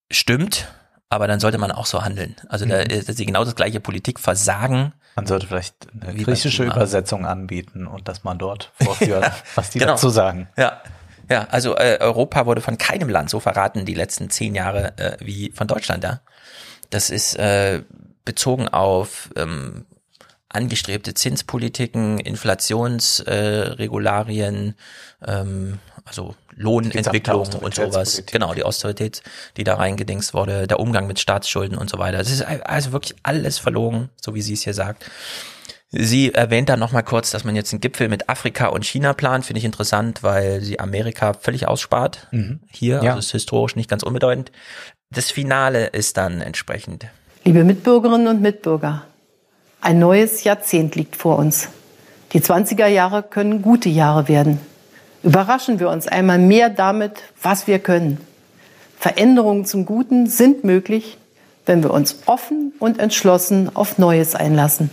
Stimmt, 0.09 0.73
aber 1.09 1.27
dann 1.27 1.41
sollte 1.41 1.59
man 1.59 1.73
auch 1.73 1.87
so 1.87 2.05
handeln. 2.05 2.37
Also 2.49 2.65
da 2.65 2.77
ist 2.77 3.13
sie 3.17 3.27
genau 3.27 3.45
das 3.45 3.57
gleiche 3.57 3.81
Politikversagen. 3.81 4.93
Man 5.17 5.27
sollte 5.27 5.49
vielleicht 5.49 5.75
eine 6.01 6.15
griechische. 6.15 6.63
Übersetzung 6.63 7.27
anbieten 7.27 7.89
und 7.89 8.07
das 8.07 8.23
mal 8.23 8.37
dort 8.37 8.71
vorführen, 8.81 9.25
was 9.57 9.71
die 9.71 9.81
Genau. 9.81 9.95
dazu 9.95 10.11
sagen. 10.11 10.47
Ja. 10.57 10.81
Ja, 11.29 11.49
also 11.51 11.77
äh, 11.77 11.99
Europa 11.99 12.47
wurde 12.47 12.61
von 12.61 12.79
keinem 12.79 13.09
Land 13.09 13.31
so 13.31 13.41
verraten 13.41 13.85
die 13.85 13.95
letzten 13.95 14.31
zehn 14.31 14.55
Jahre 14.55 14.97
äh, 14.99 15.17
wie 15.19 15.51
von 15.51 15.67
Deutschland, 15.67 16.05
ja. 16.05 16.21
Das 16.91 17.11
ist 17.11 17.35
äh, 17.37 17.83
bezogen 18.25 18.69
auf 18.69 19.31
ähm, 19.35 19.87
angestrebte 20.55 21.15
Zinspolitiken, 21.15 22.19
Inflationsregularien, 22.19 24.75
äh, 25.21 25.41
ähm, 25.41 25.79
also 26.05 26.35
Lohnentwicklung 26.55 27.49
und 27.61 27.75
sowas. 27.75 28.23
Genau, 28.31 28.53
die 28.55 28.63
Austerität, 28.63 29.23
die 29.57 29.65
da 29.65 29.77
reingedingst 29.77 30.35
wurde, 30.35 30.67
der 30.67 30.79
Umgang 30.81 31.07
mit 31.07 31.19
Staatsschulden 31.19 31.79
und 31.79 31.89
so 31.91 31.99
weiter. 31.99 32.19
Das 32.19 32.31
ist 32.31 32.43
also 32.43 32.93
wirklich 32.93 33.17
alles 33.23 33.59
verlogen, 33.59 34.11
so 34.21 34.35
wie 34.35 34.43
sie 34.43 34.53
es 34.53 34.63
hier 34.63 34.75
sagt. 34.75 35.11
Sie 35.97 36.35
erwähnt 36.35 36.69
dann 36.69 36.81
nochmal 36.81 37.05
kurz, 37.05 37.31
dass 37.31 37.45
man 37.45 37.55
jetzt 37.55 37.73
einen 37.73 37.81
Gipfel 37.81 38.09
mit 38.09 38.29
Afrika 38.29 38.67
und 38.67 38.85
China 38.85 39.13
plant. 39.13 39.47
Finde 39.47 39.59
ich 39.59 39.65
interessant, 39.65 40.25
weil 40.25 40.61
sie 40.61 40.81
Amerika 40.81 41.35
völlig 41.35 41.69
ausspart. 41.69 42.27
Mhm. 42.33 42.61
Hier, 42.71 43.01
Ja. 43.03 43.11
also 43.11 43.21
ist 43.21 43.31
historisch 43.31 43.77
nicht 43.77 43.89
ganz 43.89 44.03
unbedeutend. 44.03 44.51
Das 45.11 45.31
Finale 45.31 45.87
ist 45.87 46.17
dann 46.17 46.41
entsprechend. 46.41 47.07
Liebe 47.45 47.63
Mitbürgerinnen 47.63 48.27
und 48.27 48.41
Mitbürger, 48.41 49.07
ein 49.85 49.99
neues 49.99 50.45
Jahrzehnt 50.45 50.95
liegt 50.95 51.17
vor 51.17 51.39
uns. 51.39 51.69
Die 52.33 52.41
20er 52.41 52.87
Jahre 52.87 53.23
können 53.23 53.63
gute 53.63 53.89
Jahre 53.89 54.29
werden. 54.29 54.59
Überraschen 55.23 55.79
wir 55.79 55.89
uns 55.91 56.09
einmal 56.09 56.39
mehr 56.39 56.69
damit, 56.71 57.23
was 57.43 57.67
wir 57.67 57.79
können. 57.79 58.21
Veränderungen 58.99 59.65
zum 59.65 59.87
Guten 59.87 60.27
sind 60.27 60.65
möglich, 60.65 61.19
wenn 61.67 61.83
wir 61.83 61.93
uns 61.93 62.17
offen 62.27 62.73
und 62.79 62.99
entschlossen 62.99 63.75
auf 63.75 63.99
Neues 63.99 64.35
einlassen. 64.35 64.91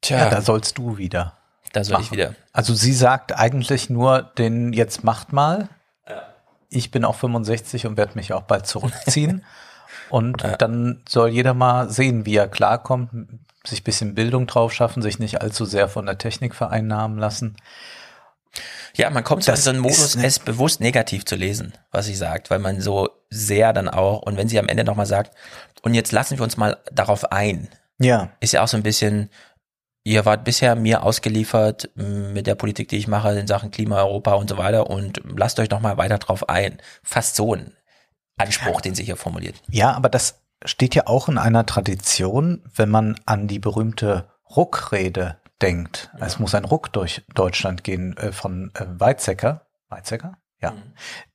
Tja, 0.00 0.18
Ja, 0.18 0.30
da 0.30 0.40
sollst 0.40 0.78
du 0.78 0.96
wieder. 0.98 1.36
da 1.72 1.84
soll 1.84 2.00
ich 2.00 2.06
machen. 2.06 2.16
wieder. 2.16 2.34
Also 2.52 2.72
sie 2.74 2.92
sagt 2.92 3.36
eigentlich 3.36 3.90
nur, 3.90 4.22
den 4.22 4.72
jetzt 4.72 5.04
macht 5.04 5.32
mal. 5.32 5.68
Ich 6.70 6.90
bin 6.90 7.04
auch 7.04 7.14
65 7.14 7.86
und 7.86 7.96
werde 7.96 8.14
mich 8.14 8.32
auch 8.32 8.42
bald 8.42 8.66
zurückziehen. 8.66 9.44
und 10.10 10.44
dann 10.58 11.02
soll 11.08 11.28
jeder 11.30 11.54
mal 11.54 11.90
sehen, 11.90 12.26
wie 12.26 12.36
er 12.36 12.48
klarkommt, 12.48 13.10
sich 13.66 13.80
ein 13.80 13.84
bisschen 13.84 14.14
Bildung 14.14 14.46
drauf 14.46 14.72
schaffen, 14.72 15.02
sich 15.02 15.18
nicht 15.18 15.40
allzu 15.42 15.64
sehr 15.64 15.88
von 15.88 16.06
der 16.06 16.18
Technik 16.18 16.54
vereinnahmen 16.54 17.18
lassen. 17.18 17.56
Ja, 18.94 19.10
man 19.10 19.24
kommt 19.24 19.44
so 19.44 19.52
in 19.52 19.56
Das 19.56 19.64
so 19.64 19.70
einen 19.70 19.78
Modus, 19.80 20.16
es 20.16 20.38
bewusst 20.38 20.80
negativ 20.80 21.24
zu 21.24 21.36
lesen, 21.36 21.74
was 21.90 22.06
sie 22.06 22.14
sagt, 22.14 22.50
weil 22.50 22.58
man 22.58 22.80
so 22.80 23.08
sehr 23.30 23.72
dann 23.72 23.88
auch, 23.88 24.22
und 24.22 24.36
wenn 24.36 24.48
sie 24.48 24.58
am 24.58 24.68
Ende 24.68 24.84
nochmal 24.84 25.06
sagt, 25.06 25.36
und 25.82 25.94
jetzt 25.94 26.12
lassen 26.12 26.38
wir 26.38 26.44
uns 26.44 26.56
mal 26.56 26.78
darauf 26.90 27.30
ein, 27.30 27.68
Ja. 27.98 28.30
ist 28.40 28.52
ja 28.52 28.62
auch 28.62 28.68
so 28.68 28.76
ein 28.76 28.82
bisschen, 28.82 29.30
ihr 30.02 30.24
wart 30.24 30.44
bisher 30.44 30.74
mir 30.74 31.02
ausgeliefert 31.02 31.90
mit 31.94 32.46
der 32.46 32.54
Politik, 32.54 32.88
die 32.88 32.96
ich 32.96 33.06
mache 33.06 33.38
in 33.38 33.46
Sachen 33.46 33.70
Klima, 33.70 33.98
Europa 34.02 34.32
und 34.34 34.48
so 34.48 34.56
weiter 34.56 34.88
und 34.88 35.20
lasst 35.36 35.60
euch 35.60 35.70
noch 35.70 35.80
mal 35.80 35.98
weiter 35.98 36.18
drauf 36.18 36.48
ein. 36.48 36.78
Fast 37.02 37.36
so 37.36 37.54
ein 37.54 37.74
Anspruch, 38.38 38.80
den 38.80 38.94
sie 38.94 39.04
hier 39.04 39.16
formuliert. 39.16 39.62
Ja, 39.68 39.92
aber 39.92 40.08
das 40.08 40.42
steht 40.64 40.94
ja 40.94 41.06
auch 41.06 41.28
in 41.28 41.38
einer 41.38 41.66
Tradition, 41.66 42.62
wenn 42.74 42.88
man 42.88 43.18
an 43.26 43.46
die 43.48 43.58
berühmte 43.58 44.28
Ruckrede 44.56 45.38
denkt. 45.60 46.10
Es 46.20 46.38
muss 46.38 46.54
ein 46.54 46.64
Ruck 46.64 46.92
durch 46.92 47.24
Deutschland 47.34 47.84
gehen 47.84 48.16
äh, 48.16 48.32
von 48.32 48.70
äh, 48.74 48.84
Weizsäcker. 48.88 49.66
Weizsäcker? 49.88 50.38
Ja. 50.60 50.74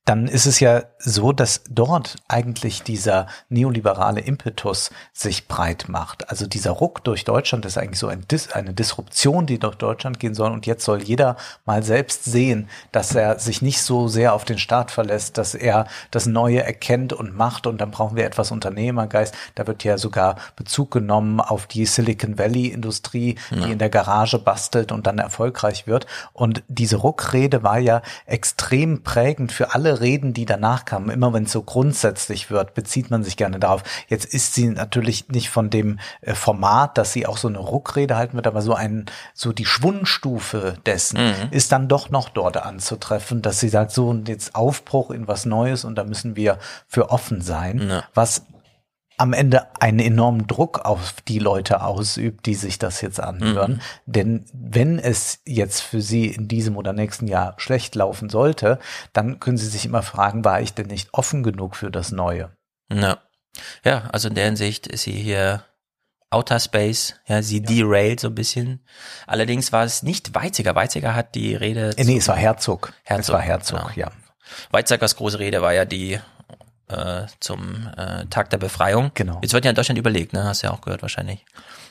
Dann 0.04 0.26
ist 0.26 0.44
es 0.44 0.60
ja 0.60 0.82
so, 0.98 1.32
dass 1.32 1.62
dort 1.70 2.16
eigentlich 2.28 2.82
dieser 2.82 3.26
neoliberale 3.48 4.20
Impetus 4.20 4.90
sich 5.14 5.48
breit 5.48 5.86
macht. 5.88 6.28
Also 6.28 6.46
dieser 6.46 6.72
Ruck 6.72 7.02
durch 7.04 7.24
Deutschland 7.24 7.64
ist 7.64 7.78
eigentlich 7.78 7.98
so 7.98 8.08
ein 8.08 8.26
Dis 8.28 8.52
eine 8.52 8.74
Disruption, 8.74 9.46
die 9.46 9.58
durch 9.58 9.76
Deutschland 9.76 10.20
gehen 10.20 10.34
soll. 10.34 10.52
Und 10.52 10.66
jetzt 10.66 10.84
soll 10.84 11.02
jeder 11.02 11.36
mal 11.64 11.82
selbst 11.82 12.24
sehen, 12.24 12.68
dass 12.92 13.14
er 13.14 13.38
sich 13.38 13.62
nicht 13.62 13.80
so 13.80 14.06
sehr 14.06 14.34
auf 14.34 14.44
den 14.44 14.58
Staat 14.58 14.90
verlässt, 14.90 15.38
dass 15.38 15.54
er 15.54 15.86
das 16.10 16.26
Neue 16.26 16.62
erkennt 16.62 17.14
und 17.14 17.34
macht. 17.34 17.66
Und 17.66 17.80
dann 17.80 17.90
brauchen 17.90 18.16
wir 18.16 18.26
etwas 18.26 18.50
Unternehmergeist. 18.50 19.34
Da 19.54 19.66
wird 19.66 19.84
ja 19.84 19.96
sogar 19.96 20.36
Bezug 20.54 20.90
genommen 20.90 21.40
auf 21.40 21.66
die 21.66 21.86
Silicon 21.86 22.38
Valley 22.38 22.66
Industrie, 22.66 23.36
die 23.50 23.72
in 23.72 23.78
der 23.78 23.88
Garage 23.88 24.38
bastelt 24.38 24.92
und 24.92 25.06
dann 25.06 25.18
erfolgreich 25.18 25.86
wird. 25.86 26.06
Und 26.34 26.62
diese 26.68 26.96
Ruckrede 26.96 27.62
war 27.62 27.78
ja 27.78 28.02
extrem 28.26 29.02
prägend 29.02 29.50
für 29.50 29.74
alle 29.74 29.93
Reden, 30.00 30.32
die 30.34 30.44
danach 30.46 30.84
kamen. 30.84 31.10
Immer 31.10 31.32
wenn 31.32 31.44
es 31.44 31.52
so 31.52 31.62
grundsätzlich 31.62 32.50
wird, 32.50 32.74
bezieht 32.74 33.10
man 33.10 33.24
sich 33.24 33.36
gerne 33.36 33.58
darauf. 33.58 33.82
Jetzt 34.08 34.26
ist 34.26 34.54
sie 34.54 34.68
natürlich 34.68 35.28
nicht 35.28 35.50
von 35.50 35.70
dem 35.70 35.98
äh, 36.20 36.34
Format, 36.34 36.98
dass 36.98 37.12
sie 37.12 37.26
auch 37.26 37.36
so 37.38 37.48
eine 37.48 37.58
Ruckrede 37.58 38.16
halten 38.16 38.34
wird, 38.36 38.46
aber 38.46 38.62
so 38.62 38.74
ein, 38.74 39.06
so 39.34 39.52
die 39.52 39.66
Schwundstufe 39.66 40.76
dessen 40.86 41.18
Mhm. 41.18 41.48
ist 41.52 41.72
dann 41.72 41.88
doch 41.88 42.10
noch 42.10 42.28
dort 42.28 42.56
anzutreffen, 42.56 43.40
dass 43.42 43.60
sie 43.60 43.68
sagt, 43.68 43.90
so 43.92 44.08
und 44.08 44.28
jetzt 44.28 44.54
Aufbruch 44.54 45.10
in 45.10 45.26
was 45.28 45.46
Neues 45.46 45.84
und 45.84 45.96
da 45.96 46.04
müssen 46.04 46.36
wir 46.36 46.58
für 46.86 47.10
offen 47.10 47.40
sein, 47.40 47.88
Ja. 47.88 48.04
was 48.14 48.42
am 49.16 49.32
Ende 49.32 49.66
einen 49.80 50.00
enormen 50.00 50.46
Druck 50.46 50.80
auf 50.80 51.14
die 51.28 51.38
Leute 51.38 51.82
ausübt, 51.82 52.46
die 52.46 52.54
sich 52.54 52.78
das 52.78 53.00
jetzt 53.00 53.20
anhören. 53.20 53.74
Mhm. 53.74 53.80
Denn 54.06 54.44
wenn 54.52 54.98
es 54.98 55.40
jetzt 55.46 55.80
für 55.80 56.00
sie 56.00 56.26
in 56.26 56.48
diesem 56.48 56.76
oder 56.76 56.92
nächsten 56.92 57.28
Jahr 57.28 57.54
schlecht 57.58 57.94
laufen 57.94 58.28
sollte, 58.28 58.78
dann 59.12 59.38
können 59.38 59.56
sie 59.56 59.68
sich 59.68 59.84
immer 59.84 60.02
fragen, 60.02 60.44
war 60.44 60.60
ich 60.60 60.74
denn 60.74 60.86
nicht 60.86 61.10
offen 61.12 61.42
genug 61.42 61.76
für 61.76 61.90
das 61.90 62.10
Neue? 62.10 62.56
Ja. 62.92 63.18
ja, 63.84 64.08
also 64.12 64.28
in 64.28 64.34
der 64.34 64.46
Hinsicht 64.46 64.86
ist 64.86 65.02
sie 65.02 65.12
hier 65.12 65.64
Outer 66.30 66.58
Space, 66.58 67.14
ja, 67.28 67.42
sie 67.42 67.62
derailed 67.62 68.18
so 68.18 68.28
ein 68.28 68.34
bisschen. 68.34 68.84
Allerdings 69.26 69.70
war 69.72 69.84
es 69.84 70.02
nicht 70.02 70.34
Weizsäcker. 70.34 70.74
Weizsäcker 70.74 71.14
hat 71.14 71.36
die 71.36 71.54
Rede. 71.54 71.94
Nee, 71.96 72.16
es 72.16 72.26
war 72.26 72.36
Herzog. 72.36 72.92
Herzog, 73.04 73.22
Es 73.22 73.32
war 73.32 73.40
Herzog, 73.40 73.94
genau. 73.94 74.08
ja. 74.08 74.12
Weizsäckers 74.72 75.14
große 75.16 75.38
Rede 75.38 75.62
war 75.62 75.72
ja 75.72 75.84
die 75.84 76.18
äh, 76.88 77.26
zum 77.40 77.88
äh, 77.96 78.26
Tag 78.26 78.50
der 78.50 78.58
Befreiung. 78.58 79.10
Genau. 79.14 79.38
Jetzt 79.42 79.52
wird 79.52 79.64
ja 79.64 79.70
in 79.70 79.74
Deutschland 79.74 79.98
überlegt, 79.98 80.32
ne? 80.32 80.44
Hast 80.44 80.62
du 80.62 80.66
ja 80.66 80.72
auch 80.72 80.80
gehört 80.80 81.02
wahrscheinlich, 81.02 81.44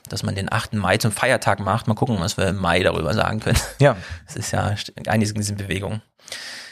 dass 0.10 0.24
man 0.24 0.36
den 0.36 0.52
8. 0.52 0.74
Mai 0.74 0.98
zum 0.98 1.12
Feiertag 1.12 1.60
macht. 1.60 1.88
Mal 1.88 1.96
gucken, 1.96 2.20
was 2.20 2.38
wir 2.38 2.48
im 2.48 2.58
Mai 2.58 2.84
darüber 2.84 3.14
sagen 3.14 3.40
können. 3.40 3.60
Ja. 3.80 3.96
Es 4.28 4.36
ist 4.36 4.52
ja 4.52 4.76
einiges 5.08 5.32
in 5.32 5.38
diesen 5.38 5.58
Bewegungen. 5.58 6.02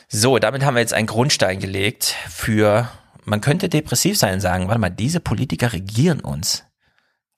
So, 0.08 0.40
damit 0.40 0.66
haben 0.66 0.76
wir 0.76 0.82
jetzt 0.82 0.94
einen 0.94 1.08
Grundstein 1.08 1.60
gelegt 1.60 2.16
für, 2.28 2.90
man 3.24 3.40
könnte 3.40 3.70
depressiv 3.70 4.18
sein 4.18 4.36
und 4.36 4.42
sagen, 4.42 4.68
warte 4.68 4.80
mal, 4.80 4.90
diese 4.90 5.20
Politiker 5.20 5.74
regieren 5.74 6.20
uns. 6.20 6.66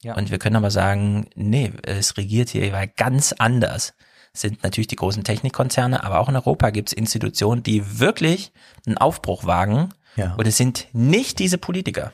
Ja. 0.01 0.15
Und 0.15 0.31
wir 0.31 0.39
können 0.39 0.55
aber 0.55 0.71
sagen, 0.71 1.29
nee, 1.35 1.71
es 1.83 2.17
regiert 2.17 2.49
hier 2.49 2.71
ganz 2.87 3.33
anders. 3.37 3.93
Sind 4.33 4.63
natürlich 4.63 4.87
die 4.87 4.95
großen 4.95 5.23
Technikkonzerne, 5.23 6.03
aber 6.03 6.19
auch 6.19 6.27
in 6.27 6.35
Europa 6.35 6.71
gibt 6.71 6.89
es 6.89 6.93
Institutionen, 6.93 7.61
die 7.61 7.99
wirklich 7.99 8.51
einen 8.85 8.97
Aufbruch 8.97 9.45
wagen. 9.45 9.93
Ja. 10.15 10.35
Und 10.35 10.47
es 10.47 10.57
sind 10.57 10.87
nicht 10.93 11.39
diese 11.39 11.57
Politiker. 11.57 12.11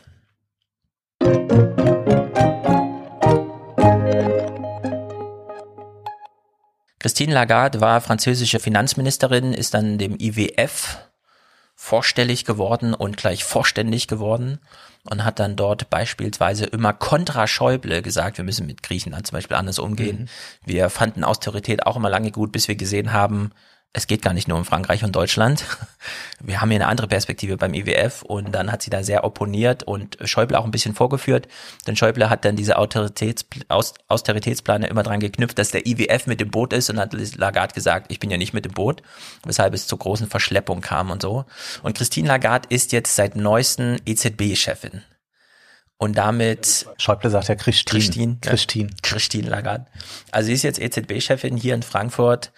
Christine 6.99 7.33
Lagarde 7.33 7.81
war 7.81 8.01
französische 8.01 8.59
Finanzministerin, 8.59 9.53
ist 9.53 9.73
dann 9.73 9.97
dem 9.97 10.17
IWF 10.19 10.97
vorstellig 11.75 12.43
geworden 12.43 12.93
und 12.93 13.15
gleich 13.15 13.45
vorständig 13.45 14.07
geworden 14.07 14.59
und 15.09 15.23
hat 15.23 15.39
dann 15.39 15.55
dort 15.55 15.89
beispielsweise 15.89 16.65
immer 16.65 16.91
kontra 16.91 17.47
Schäuble 17.47 18.01
gesagt, 18.01 18.37
wir 18.37 18.43
müssen 18.43 18.67
mit 18.67 18.83
Griechenland 18.83 19.25
zum 19.27 19.37
Beispiel 19.37 19.55
anders 19.55 19.79
umgehen. 19.79 20.29
Wir 20.65 20.89
fanden 20.89 21.23
Austerität 21.23 21.85
auch 21.85 21.95
immer 21.95 22.09
lange 22.09 22.31
gut, 22.31 22.51
bis 22.51 22.67
wir 22.67 22.75
gesehen 22.75 23.13
haben, 23.13 23.51
es 23.91 24.05
geht 24.05 24.21
gar 24.21 24.33
nicht 24.33 24.47
nur 24.47 24.57
um 24.57 24.65
Frankreich 24.65 25.03
und 25.03 25.15
Deutschland. 25.15 25.65
Wir 26.39 26.61
haben 26.61 26.69
hier 26.69 26.79
eine 26.79 26.87
andere 26.87 27.07
Perspektive 27.07 27.57
beim 27.57 27.73
IWF 27.73 28.21
und 28.21 28.51
dann 28.51 28.71
hat 28.71 28.83
sie 28.83 28.91
da 28.91 29.03
sehr 29.03 29.23
opponiert 29.23 29.81
und 29.83 30.17
Schäuble 30.25 30.59
auch 30.59 30.65
ein 30.65 30.71
bisschen 30.71 30.93
vorgeführt. 30.93 31.47
Denn 31.87 31.95
Schäuble 31.95 32.29
hat 32.29 32.45
dann 32.45 32.55
diese 32.55 32.77
Autoritäts 32.77 33.45
Aus 33.67 33.95
Austeritätspläne 34.07 34.87
immer 34.87 35.01
dran 35.01 35.19
geknüpft, 35.19 35.57
dass 35.57 35.71
der 35.71 35.87
IWF 35.87 36.27
mit 36.27 36.39
dem 36.39 36.51
Boot 36.51 36.71
ist 36.71 36.91
und 36.91 36.99
hat 36.99 37.13
Lagarde 37.35 37.73
gesagt, 37.73 38.11
ich 38.11 38.19
bin 38.19 38.29
ja 38.29 38.37
nicht 38.37 38.53
mit 38.53 38.65
dem 38.65 38.73
Boot, 38.73 39.01
weshalb 39.43 39.73
es 39.73 39.87
zu 39.87 39.97
großen 39.97 40.27
Verschleppungen 40.27 40.83
kam 40.83 41.09
und 41.09 41.23
so. 41.23 41.45
Und 41.81 41.97
Christine 41.97 42.27
Lagarde 42.27 42.67
ist 42.69 42.91
jetzt 42.91 43.15
seit 43.15 43.35
neuesten 43.35 43.99
EZB-Chefin. 44.05 45.01
Und 45.97 46.17
damit 46.17 46.85
Schäuble 46.97 47.29
sagt 47.31 47.49
ja 47.49 47.55
Christine. 47.55 48.03
Christine, 48.03 48.37
Christine. 48.41 48.89
Ja, 48.89 48.95
Christine 49.01 49.49
Lagarde. 49.49 49.87
Also 50.31 50.47
sie 50.47 50.53
ist 50.53 50.63
jetzt 50.63 50.79
EZB-Chefin 50.79 51.57
hier 51.57 51.73
in 51.73 51.83
Frankfurt 51.83 52.53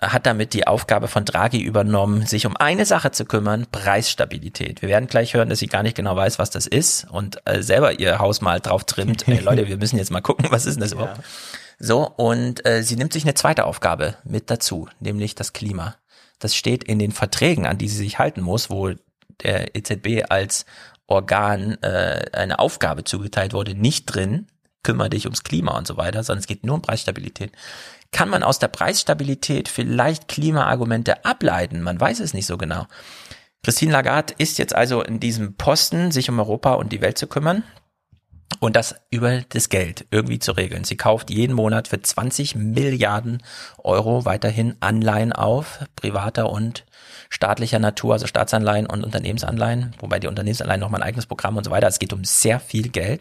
hat 0.00 0.24
damit 0.26 0.54
die 0.54 0.66
Aufgabe 0.66 1.08
von 1.08 1.24
Draghi 1.24 1.60
übernommen, 1.60 2.24
sich 2.24 2.46
um 2.46 2.56
eine 2.56 2.86
Sache 2.86 3.10
zu 3.10 3.26
kümmern, 3.26 3.66
Preisstabilität. 3.70 4.80
Wir 4.80 4.88
werden 4.88 5.08
gleich 5.08 5.34
hören, 5.34 5.50
dass 5.50 5.58
sie 5.58 5.66
gar 5.66 5.82
nicht 5.82 5.96
genau 5.96 6.16
weiß, 6.16 6.38
was 6.38 6.50
das 6.50 6.66
ist 6.66 7.06
und 7.10 7.40
äh, 7.44 7.62
selber 7.62 7.98
ihr 7.98 8.18
Haus 8.18 8.40
mal 8.40 8.60
drauf 8.60 8.84
trimmt. 8.84 9.28
Ey, 9.28 9.40
Leute, 9.40 9.68
wir 9.68 9.76
müssen 9.76 9.98
jetzt 9.98 10.10
mal 10.10 10.22
gucken, 10.22 10.46
was 10.50 10.64
ist 10.64 10.74
denn 10.74 10.82
das 10.82 10.92
überhaupt? 10.92 11.20
So, 11.78 12.08
und 12.08 12.66
äh, 12.66 12.82
sie 12.82 12.96
nimmt 12.96 13.12
sich 13.12 13.24
eine 13.24 13.34
zweite 13.34 13.64
Aufgabe 13.64 14.16
mit 14.24 14.50
dazu, 14.50 14.88
nämlich 15.00 15.34
das 15.34 15.52
Klima. 15.52 15.96
Das 16.38 16.54
steht 16.54 16.84
in 16.84 16.98
den 16.98 17.12
Verträgen, 17.12 17.66
an 17.66 17.78
die 17.78 17.88
sie 17.88 17.98
sich 17.98 18.18
halten 18.18 18.40
muss, 18.40 18.70
wo 18.70 18.92
der 19.42 19.74
EZB 19.74 20.24
als 20.30 20.64
Organ 21.06 21.76
äh, 21.82 22.24
eine 22.32 22.58
Aufgabe 22.58 23.04
zugeteilt 23.04 23.52
wurde, 23.52 23.74
nicht 23.74 24.06
drin, 24.06 24.46
kümmere 24.82 25.10
dich 25.10 25.26
ums 25.26 25.42
Klima 25.42 25.76
und 25.76 25.86
so 25.86 25.96
weiter, 25.96 26.22
sondern 26.22 26.40
es 26.40 26.46
geht 26.46 26.64
nur 26.64 26.76
um 26.76 26.82
Preisstabilität. 26.82 27.52
Kann 28.12 28.28
man 28.28 28.42
aus 28.42 28.58
der 28.58 28.68
Preisstabilität 28.68 29.68
vielleicht 29.68 30.28
Klimaargumente 30.28 31.24
ableiten? 31.24 31.82
Man 31.82 32.00
weiß 32.00 32.20
es 32.20 32.34
nicht 32.34 32.46
so 32.46 32.58
genau. 32.58 32.86
Christine 33.62 33.92
Lagarde 33.92 34.34
ist 34.38 34.58
jetzt 34.58 34.74
also 34.74 35.02
in 35.02 35.20
diesem 35.20 35.54
Posten, 35.54 36.10
sich 36.10 36.28
um 36.30 36.38
Europa 36.38 36.74
und 36.74 36.92
die 36.92 37.00
Welt 37.02 37.18
zu 37.18 37.26
kümmern 37.26 37.62
und 38.58 38.76
das 38.76 38.96
über 39.10 39.42
das 39.48 39.68
Geld 39.68 40.06
irgendwie 40.10 40.38
zu 40.38 40.52
regeln. 40.52 40.84
Sie 40.84 40.96
kauft 40.96 41.30
jeden 41.30 41.54
Monat 41.54 41.88
für 41.88 42.02
20 42.02 42.56
Milliarden 42.56 43.42
Euro 43.78 44.24
weiterhin 44.24 44.74
Anleihen 44.80 45.32
auf, 45.32 45.80
privater 45.96 46.50
und 46.50 46.84
staatlicher 47.30 47.78
Natur, 47.78 48.14
also 48.14 48.26
Staatsanleihen 48.26 48.86
und 48.86 49.04
Unternehmensanleihen, 49.04 49.94
wobei 50.00 50.18
die 50.18 50.26
Unternehmensanleihen 50.26 50.80
nochmal 50.80 51.00
ein 51.00 51.06
eigenes 51.06 51.26
Programm 51.26 51.56
und 51.56 51.64
so 51.64 51.70
weiter. 51.70 51.86
Es 51.86 52.00
geht 52.00 52.12
um 52.12 52.24
sehr 52.24 52.58
viel 52.58 52.88
Geld. 52.88 53.20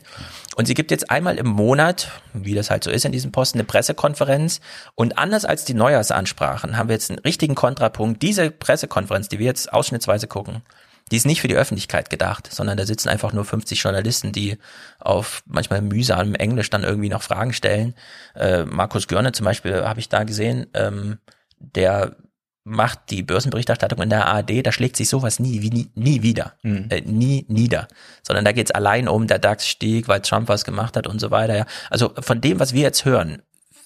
Und 0.55 0.65
sie 0.65 0.73
gibt 0.73 0.89
jetzt 0.91 1.11
einmal 1.11 1.37
im 1.37 1.47
Monat, 1.47 2.11
wie 2.33 2.55
das 2.55 2.71
halt 2.71 2.83
so 2.83 2.89
ist 2.89 3.05
in 3.05 3.11
diesem 3.11 3.31
Posten, 3.31 3.59
eine 3.59 3.65
Pressekonferenz. 3.65 4.61
Und 4.95 5.17
anders 5.19 5.45
als 5.45 5.63
die 5.63 5.75
Neujahrsansprachen 5.75 6.75
haben 6.75 6.89
wir 6.89 6.95
jetzt 6.95 7.11
einen 7.11 7.19
richtigen 7.19 7.55
Kontrapunkt. 7.55 8.21
Diese 8.23 8.49
Pressekonferenz, 8.49 9.29
die 9.29 9.37
wir 9.37 9.45
jetzt 9.45 9.71
ausschnittsweise 9.71 10.27
gucken, 10.27 10.63
die 11.11 11.17
ist 11.17 11.25
nicht 11.25 11.41
für 11.41 11.47
die 11.47 11.55
Öffentlichkeit 11.55 12.09
gedacht, 12.09 12.51
sondern 12.51 12.77
da 12.77 12.85
sitzen 12.85 13.09
einfach 13.09 13.33
nur 13.33 13.45
50 13.45 13.81
Journalisten, 13.81 14.31
die 14.31 14.57
auf 14.99 15.43
manchmal 15.45 15.81
mühsamem 15.81 16.35
Englisch 16.35 16.69
dann 16.69 16.83
irgendwie 16.83 17.09
noch 17.09 17.21
Fragen 17.21 17.53
stellen. 17.53 17.95
Äh, 18.35 18.65
Markus 18.65 19.07
Görne 19.07 19.31
zum 19.31 19.45
Beispiel 19.45 19.83
habe 19.83 19.99
ich 19.99 20.09
da 20.09 20.23
gesehen, 20.23 20.67
ähm, 20.73 21.17
der 21.59 22.15
macht 22.63 23.09
die 23.09 23.23
Börsenberichterstattung 23.23 24.01
in 24.01 24.09
der 24.09 24.27
ARD, 24.27 24.65
da 24.65 24.71
schlägt 24.71 24.95
sich 24.95 25.09
sowas 25.09 25.39
nie, 25.39 25.61
wie, 25.61 25.69
nie, 25.69 25.91
nie 25.95 26.21
wieder, 26.21 26.53
mhm. 26.61 26.85
äh, 26.89 27.01
nie 27.01 27.45
nieder, 27.47 27.87
sondern 28.21 28.45
da 28.45 28.51
geht 28.51 28.67
es 28.67 28.71
allein 28.71 29.07
um, 29.07 29.27
der 29.27 29.39
DAX 29.39 29.67
stieg, 29.67 30.07
weil 30.07 30.21
Trump 30.21 30.49
was 30.49 30.65
gemacht 30.65 30.95
hat 30.95 31.07
und 31.07 31.19
so 31.19 31.31
weiter. 31.31 31.57
Ja. 31.57 31.65
Also 31.89 32.13
von 32.19 32.41
dem, 32.41 32.59
was 32.59 32.73
wir 32.73 32.81
jetzt 32.81 33.05
hören, 33.05 33.41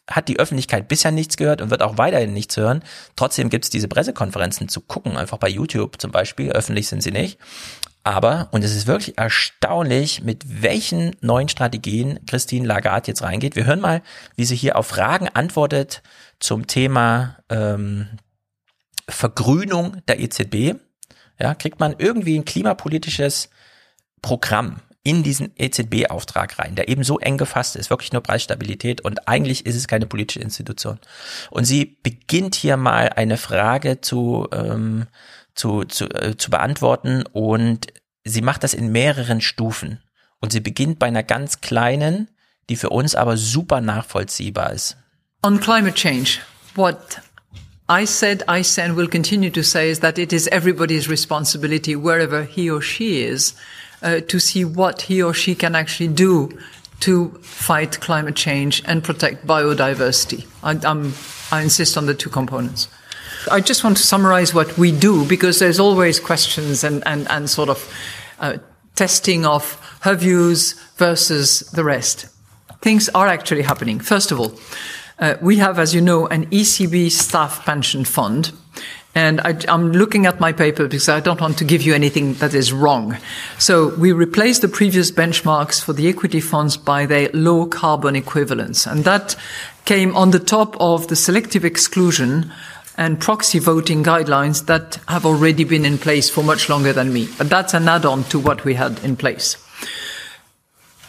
hat 0.10 0.28
die 0.28 0.40
Öffentlichkeit 0.40 0.88
bisher 0.88 1.12
nichts 1.12 1.38
gehört 1.38 1.62
und 1.62 1.70
wird 1.70 1.82
auch 1.82 1.98
weiterhin 1.98 2.34
nichts 2.34 2.58
hören. 2.58 2.84
Trotzdem 3.16 3.50
gibt 3.50 3.66
es 3.66 3.70
diese 3.70 3.88
Pressekonferenzen 3.88 4.68
zu 4.68 4.82
gucken, 4.82 5.18
einfach 5.18 5.38
bei 5.38 5.50
YouTube 5.50 6.00
zum 6.02 6.12
Beispiel, 6.12 6.52
öffentlich 6.52 6.88
sind 6.88 7.02
sie 7.02 7.12
nicht. 7.12 7.40
Aber, 8.04 8.50
und 8.52 8.66
es 8.66 8.76
ist 8.76 8.86
wirklich 8.86 9.18
erstaunlich, 9.18 10.24
mit 10.24 10.62
welchen 10.62 11.16
neuen 11.22 11.48
Strategien 11.48 12.20
Christine 12.26 12.68
Lagarde 12.68 13.08
jetzt 13.08 13.22
reingeht. 13.22 13.56
Wir 13.56 13.66
hören 13.66 13.80
mal, 13.80 14.02
wie 14.36 14.44
sie 14.44 14.58
hier 14.58 14.76
auf 14.76 14.88
Fragen 14.88 15.30
antwortet 15.30 16.04
zum 16.40 16.68
Thema 16.68 17.38
ähm, 17.50 18.08
Vergrünung 19.08 20.02
der 20.08 20.20
EZB. 20.20 20.76
Ja, 21.40 21.56
kriegt 21.56 21.80
man 21.80 21.96
irgendwie 21.98 22.38
ein 22.38 22.46
klimapolitisches 22.46 23.50
Programm 24.22 24.82
in 25.04 25.22
diesen 25.22 25.52
EZB-Auftrag 25.58 26.58
rein, 26.60 26.76
der 26.76 26.88
eben 26.88 27.04
so 27.04 27.20
eng 27.20 27.38
gefasst 27.38 27.76
ist, 27.76 27.90
wirklich 27.90 28.14
nur 28.14 28.24
Preisstabilität 28.24 29.02
und 29.02 29.28
eigentlich 29.28 29.66
ist 29.66 29.76
es 29.76 29.88
keine 29.88 30.06
politische 30.06 30.40
Institution. 30.40 30.98
Und 31.52 31.66
sie 31.66 31.98
beginnt 32.02 32.56
hier 32.56 32.78
mal 32.78 33.10
eine 33.10 33.38
Frage 33.38 34.00
zu, 34.00 34.48
ähm, 34.54 35.08
zu, 35.56 35.84
zu, 35.84 36.06
äh, 36.06 36.38
zu 36.38 36.50
beantworten 36.50 37.24
und 37.34 37.88
sie 38.24 38.42
macht 38.42 38.64
das 38.64 38.74
in 38.74 38.92
mehreren 38.92 39.42
Stufen. 39.42 40.02
Und 40.40 40.52
sie 40.52 40.62
beginnt 40.62 41.00
bei 41.00 41.08
einer 41.08 41.24
ganz 41.24 41.62
kleinen, 41.62 42.30
die 42.70 42.76
für 42.78 42.90
uns 42.90 43.16
aber 43.16 43.38
super 43.38 43.82
nachvollziehbar 43.82 44.72
ist. 44.72 44.98
On 45.42 45.60
climate 45.60 45.96
change, 45.96 46.40
what 46.76 47.22
I 47.90 48.06
said, 48.06 48.46
I 48.50 48.64
say, 48.64 48.84
and 48.84 48.96
will 48.96 49.10
continue 49.10 49.52
to 49.52 49.64
say 49.64 49.92
is 49.92 50.00
that 50.00 50.18
it 50.18 50.32
is 50.32 50.48
everybody's 50.48 51.10
responsibility 51.10 51.96
wherever 51.96 52.44
he 52.44 52.72
or 52.72 52.82
she 52.82 53.22
is 53.22 53.56
uh, 54.04 54.20
to 54.22 54.40
see 54.40 54.66
what 54.66 55.04
he 55.04 55.24
or 55.24 55.34
she 55.34 55.56
can 55.56 55.76
actually 55.76 56.10
do 56.10 56.50
to 57.00 57.30
fight 57.42 58.00
climate 58.00 58.36
change 58.36 58.82
and 58.86 59.04
protect 59.04 59.46
biodiversity. 59.46 60.46
I, 60.64 60.78
I 61.52 61.62
insist 61.62 61.98
on 61.98 62.06
the 62.06 62.14
two 62.14 62.30
components. 62.30 62.88
I 63.52 63.60
just 63.60 63.84
want 63.84 63.98
to 63.98 64.04
summarize 64.04 64.54
what 64.54 64.78
we 64.78 64.92
do 64.92 65.26
because 65.26 65.60
there's 65.60 65.80
always 65.80 66.20
questions 66.20 66.84
and, 66.84 67.04
and, 67.06 67.30
and 67.30 67.50
sort 67.50 67.70
of 67.70 67.94
uh, 68.40 68.58
testing 68.96 69.46
of 69.46 69.80
her 70.02 70.16
views 70.16 70.74
versus 70.96 71.60
the 71.72 71.84
rest. 71.84 72.28
Things 72.82 73.10
are 73.10 73.28
actually 73.28 73.64
happening. 73.64 74.00
First 74.00 74.32
of 74.32 74.40
all, 74.40 74.58
uh, 75.20 75.36
we 75.42 75.58
have, 75.58 75.80
as 75.80 75.94
you 75.94 76.02
know, 76.02 76.28
an 76.28 76.46
ECB 76.48 77.12
staff 77.12 77.66
pension 77.66 78.06
fund 78.06 78.52
and 79.16 79.42
I, 79.42 79.56
am 79.68 79.92
looking 79.92 80.26
at 80.26 80.40
my 80.40 80.52
paper 80.52 80.88
because 80.88 81.08
I 81.08 81.20
don't 81.20 81.40
want 81.40 81.58
to 81.60 81.66
give 81.66 81.84
you 81.84 81.94
anything 81.94 82.34
that 82.36 82.54
is 82.54 82.74
wrong. 82.74 83.18
So 83.60 83.96
we 83.96 84.12
replaced 84.12 84.62
the 84.62 84.68
previous 84.68 85.12
benchmarks 85.12 85.84
for 85.84 85.94
the 85.94 86.08
equity 86.08 86.40
funds 86.40 86.78
by 86.78 87.06
the 87.06 87.30
low 87.34 87.68
carbon 87.68 88.16
equivalents. 88.16 88.88
And 88.88 89.04
that 89.04 89.36
came 89.86 90.16
on 90.16 90.32
the 90.32 90.40
top 90.40 90.76
of 90.80 91.10
the 91.10 91.16
selective 91.16 91.64
exclusion 91.64 92.52
and 92.98 93.20
proxy 93.20 93.60
voting 93.60 94.04
guidelines 94.04 94.66
that 94.66 95.00
have 95.08 95.26
already 95.26 95.64
been 95.64 95.86
in 95.86 95.98
place 95.98 96.30
for 96.30 96.44
much 96.44 96.70
longer 96.70 96.94
than 96.94 97.14
me. 97.14 97.28
But 97.38 97.50
that's 97.50 97.74
an 97.74 97.88
add-on 97.88 98.24
to 98.26 98.40
what 98.40 98.66
we 98.66 98.76
had 98.76 99.04
in 99.04 99.16
place. 99.16 99.58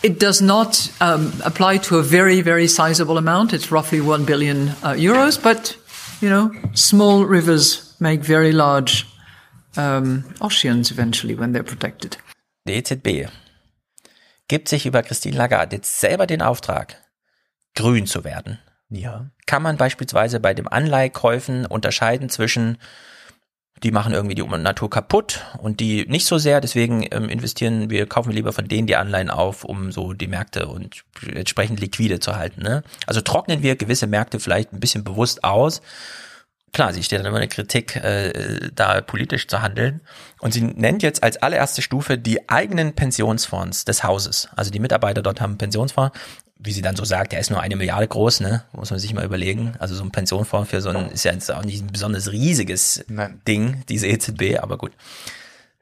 It 0.03 0.19
does 0.21 0.43
not 0.43 0.93
um, 1.01 1.33
apply 1.45 1.79
to 1.79 1.97
a 1.97 2.03
very, 2.03 2.43
very 2.43 2.69
sizable 2.69 3.17
amount. 3.17 3.55
It's 3.55 3.71
roughly 3.71 4.03
1 4.03 4.27
billion 4.27 4.69
uh, 4.69 4.95
euros, 4.97 5.43
but, 5.43 5.77
you 6.21 6.29
know, 6.29 6.55
small 6.75 7.25
rivers 7.25 7.84
make 8.01 8.25
very 8.25 8.51
large 8.51 9.07
um, 9.77 10.25
oceans 10.41 10.91
eventually 10.91 11.39
when 11.39 11.53
they're 11.53 11.63
protected. 11.63 12.19
Die 12.67 12.75
EZB 12.75 13.31
gibt 14.49 14.69
sich 14.69 14.87
über 14.87 15.03
Christine 15.03 15.37
Lagarde 15.37 15.77
jetzt 15.77 16.01
selber 16.01 16.27
den 16.27 16.43
Auftrag, 16.43 16.97
grün 17.75 18.07
zu 18.07 18.25
werden. 18.25 18.59
Ja. 18.89 19.31
Kann 19.47 19.63
man 19.63 19.77
beispielsweise 19.77 20.41
bei 20.41 20.55
dem 20.55 20.69
Anleihkäufen 20.69 21.67
unterscheiden 21.67 22.29
zwischen 22.29 22.79
die 23.83 23.91
machen 23.91 24.15
irgendwie 24.15 24.35
die 24.35 24.43
Natur 24.43 24.89
kaputt 24.89 25.45
und 25.59 25.81
die 25.81 26.07
nicht 26.07 26.27
so 26.27 26.39
sehr, 26.39 26.61
deswegen 26.61 27.07
ähm, 27.11 27.29
investieren 27.29 27.91
wir, 27.91 28.07
kaufen 28.07 28.31
wir 28.31 28.35
lieber 28.35 28.53
von 28.53 28.69
denen 28.69 28.87
die 28.87 28.97
Anleihen 28.97 29.31
auf, 29.31 29.65
um 29.65 29.93
so 29.93 30.15
die 30.15 30.29
Märkte 30.29 30.69
und 30.69 31.05
entsprechend 31.27 31.81
liquide 31.81 32.21
zu 32.21 32.37
halten. 32.37 32.63
Ne? 32.63 32.83
Also 33.07 33.21
trocknen 33.21 33.63
wir 33.63 33.77
gewisse 33.77 34.07
Märkte 34.07 34.41
vielleicht 34.41 34.73
ein 34.73 34.81
bisschen 34.81 35.05
bewusst 35.05 35.45
aus 35.45 35.83
klar, 36.75 36.93
sie 36.93 37.03
steht 37.03 37.21
dann 37.21 37.27
immer 37.27 37.39
eine 37.39 37.49
Kritik, 37.49 37.97
äh, 37.97 38.71
da 38.75 39.01
politisch 39.01 39.49
zu 39.49 39.63
handeln. 39.63 40.01
Und 40.41 40.53
sie 40.53 40.61
nennt 40.61 41.03
jetzt 41.03 41.23
als 41.23 41.39
allererste 41.39 41.81
Stufe 41.81 42.19
die 42.19 42.49
eigenen 42.49 42.95
Pensionsfonds 42.95 43.87
des 43.87 44.05
Hauses. 44.05 44.49
Also 44.55 44.71
die 44.71 44.81
Mitarbeiter 44.81 45.23
dort 45.23 45.41
haben 45.41 45.53
einen 45.53 45.59
Pensionsfonds. 45.59 46.17
Wie 46.57 46.73
sie 46.73 46.83
dann 46.83 46.97
so 46.97 47.05
sagt, 47.05 47.33
der 47.33 47.41
ist 47.41 47.51
nur 47.51 47.61
eine 47.61 47.77
Milliarde 47.77 48.07
groß, 48.07 48.41
ne? 48.41 48.65
Muss 48.73 48.91
man 48.91 48.99
sich 48.99 49.13
mal 49.13 49.25
überlegen. 49.25 49.75
Also 49.79 49.95
so 49.95 50.05
ein 50.05 50.13
Pensionsfonds 50.13 50.71
für 50.71 50.81
so 50.81 50.91
ein, 50.91 51.11
ist 51.11 51.25
ja 51.25 51.33
jetzt 51.33 51.51
auch 51.51 51.65
nicht 51.65 51.83
ein 51.83 51.93
besonders 51.93 52.31
riesiges 52.31 53.05
Nein. 53.09 53.41
Ding, 53.47 53.83
diese 53.89 54.07
EZB, 54.07 54.59
aber 54.61 54.79
gut. 54.79 54.93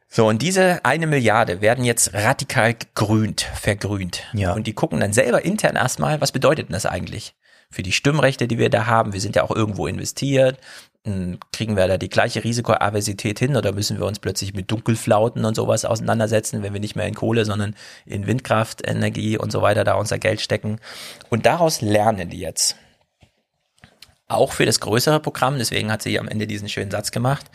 So, 0.08 0.26
und 0.28 0.42
diese 0.42 0.84
eine 0.84 1.06
Milliarde 1.06 1.60
werden 1.60 1.84
jetzt 1.84 2.12
radikal 2.12 2.74
gegrünt, 2.74 3.40
vergrünt. 3.40 4.24
Ja. 4.34 4.52
Und 4.52 4.66
die 4.66 4.74
gucken 4.74 5.00
dann 5.00 5.12
selber 5.12 5.44
intern 5.44 5.76
erstmal, 5.76 6.20
was 6.20 6.32
bedeutet 6.32 6.68
denn 6.68 6.74
das 6.74 6.84
eigentlich? 6.84 7.34
Für 7.72 7.82
die 7.82 7.92
Stimmrechte, 7.92 8.46
die 8.46 8.58
wir 8.58 8.70
da 8.70 8.86
haben. 8.86 9.12
Wir 9.12 9.20
sind 9.20 9.34
ja 9.34 9.42
auch 9.42 9.50
irgendwo 9.50 9.86
investiert. 9.86 10.58
Hm, 11.04 11.38
kriegen 11.52 11.76
wir 11.76 11.88
da 11.88 11.98
die 11.98 12.08
gleiche 12.08 12.44
Risikoaversität 12.44 13.40
hin 13.40 13.56
oder 13.56 13.72
müssen 13.72 13.98
wir 13.98 14.06
uns 14.06 14.20
plötzlich 14.20 14.54
mit 14.54 14.70
Dunkelflauten 14.70 15.44
und 15.44 15.56
sowas 15.56 15.84
auseinandersetzen, 15.84 16.62
wenn 16.62 16.72
wir 16.72 16.80
nicht 16.80 16.94
mehr 16.94 17.08
in 17.08 17.14
Kohle, 17.14 17.44
sondern 17.44 17.74
in 18.06 18.28
Windkraftenergie 18.28 19.36
und 19.36 19.50
so 19.50 19.62
weiter 19.62 19.82
da 19.82 19.94
unser 19.94 20.18
Geld 20.18 20.40
stecken? 20.40 20.78
Und 21.28 21.44
daraus 21.46 21.80
lernen 21.80 22.30
die 22.30 22.38
jetzt. 22.38 22.76
Auch 24.28 24.52
für 24.52 24.64
das 24.64 24.78
größere 24.78 25.18
Programm, 25.18 25.58
deswegen 25.58 25.90
hat 25.90 26.02
sie 26.02 26.18
am 26.20 26.28
Ende 26.28 26.46
diesen 26.46 26.68
schönen 26.68 26.90
Satz 26.92 27.10
gemacht. 27.10 27.50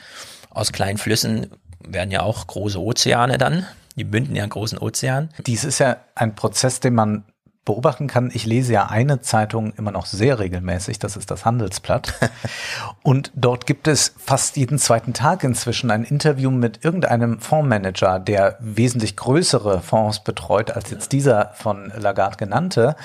Aus 0.49 0.73
kleinen 0.73 0.97
Flüssen 0.97 1.47
werden 1.79 2.11
ja 2.11 2.23
auch 2.23 2.47
große 2.47 2.81
Ozeane 2.81 3.37
dann. 3.37 3.65
Die 3.95 4.03
münden 4.03 4.35
ja 4.35 4.43
einen 4.43 4.49
großen 4.49 4.77
Ozean. 4.77 5.29
Dies 5.45 5.63
ist 5.63 5.79
ja 5.79 5.97
ein 6.15 6.35
Prozess, 6.35 6.79
den 6.79 6.95
man 6.95 7.23
beobachten 7.67 8.07
kann, 8.07 8.31
ich 8.33 8.45
lese 8.45 8.73
ja 8.73 8.87
eine 8.87 9.19
Zeitung 9.21 9.73
immer 9.73 9.91
noch 9.91 10.05
sehr 10.05 10.39
regelmäßig, 10.39 10.99
das 10.99 11.17
ist 11.17 11.29
das 11.29 11.45
Handelsblatt. 11.45 12.13
Und 13.03 13.31
dort 13.35 13.65
gibt 13.67 13.89
es 13.89 14.15
fast 14.17 14.55
jeden 14.55 14.79
zweiten 14.79 15.13
Tag 15.13 15.43
inzwischen 15.43 15.91
ein 15.91 16.05
Interview 16.05 16.49
mit 16.49 16.85
irgendeinem 16.85 17.39
Fondsmanager, 17.39 18.19
der 18.19 18.57
wesentlich 18.61 19.17
größere 19.17 19.81
Fonds 19.81 20.23
betreut 20.23 20.71
als 20.71 20.89
jetzt 20.89 21.11
dieser 21.11 21.51
von 21.55 21.91
Lagarde 21.97 22.37
genannte. 22.37 22.95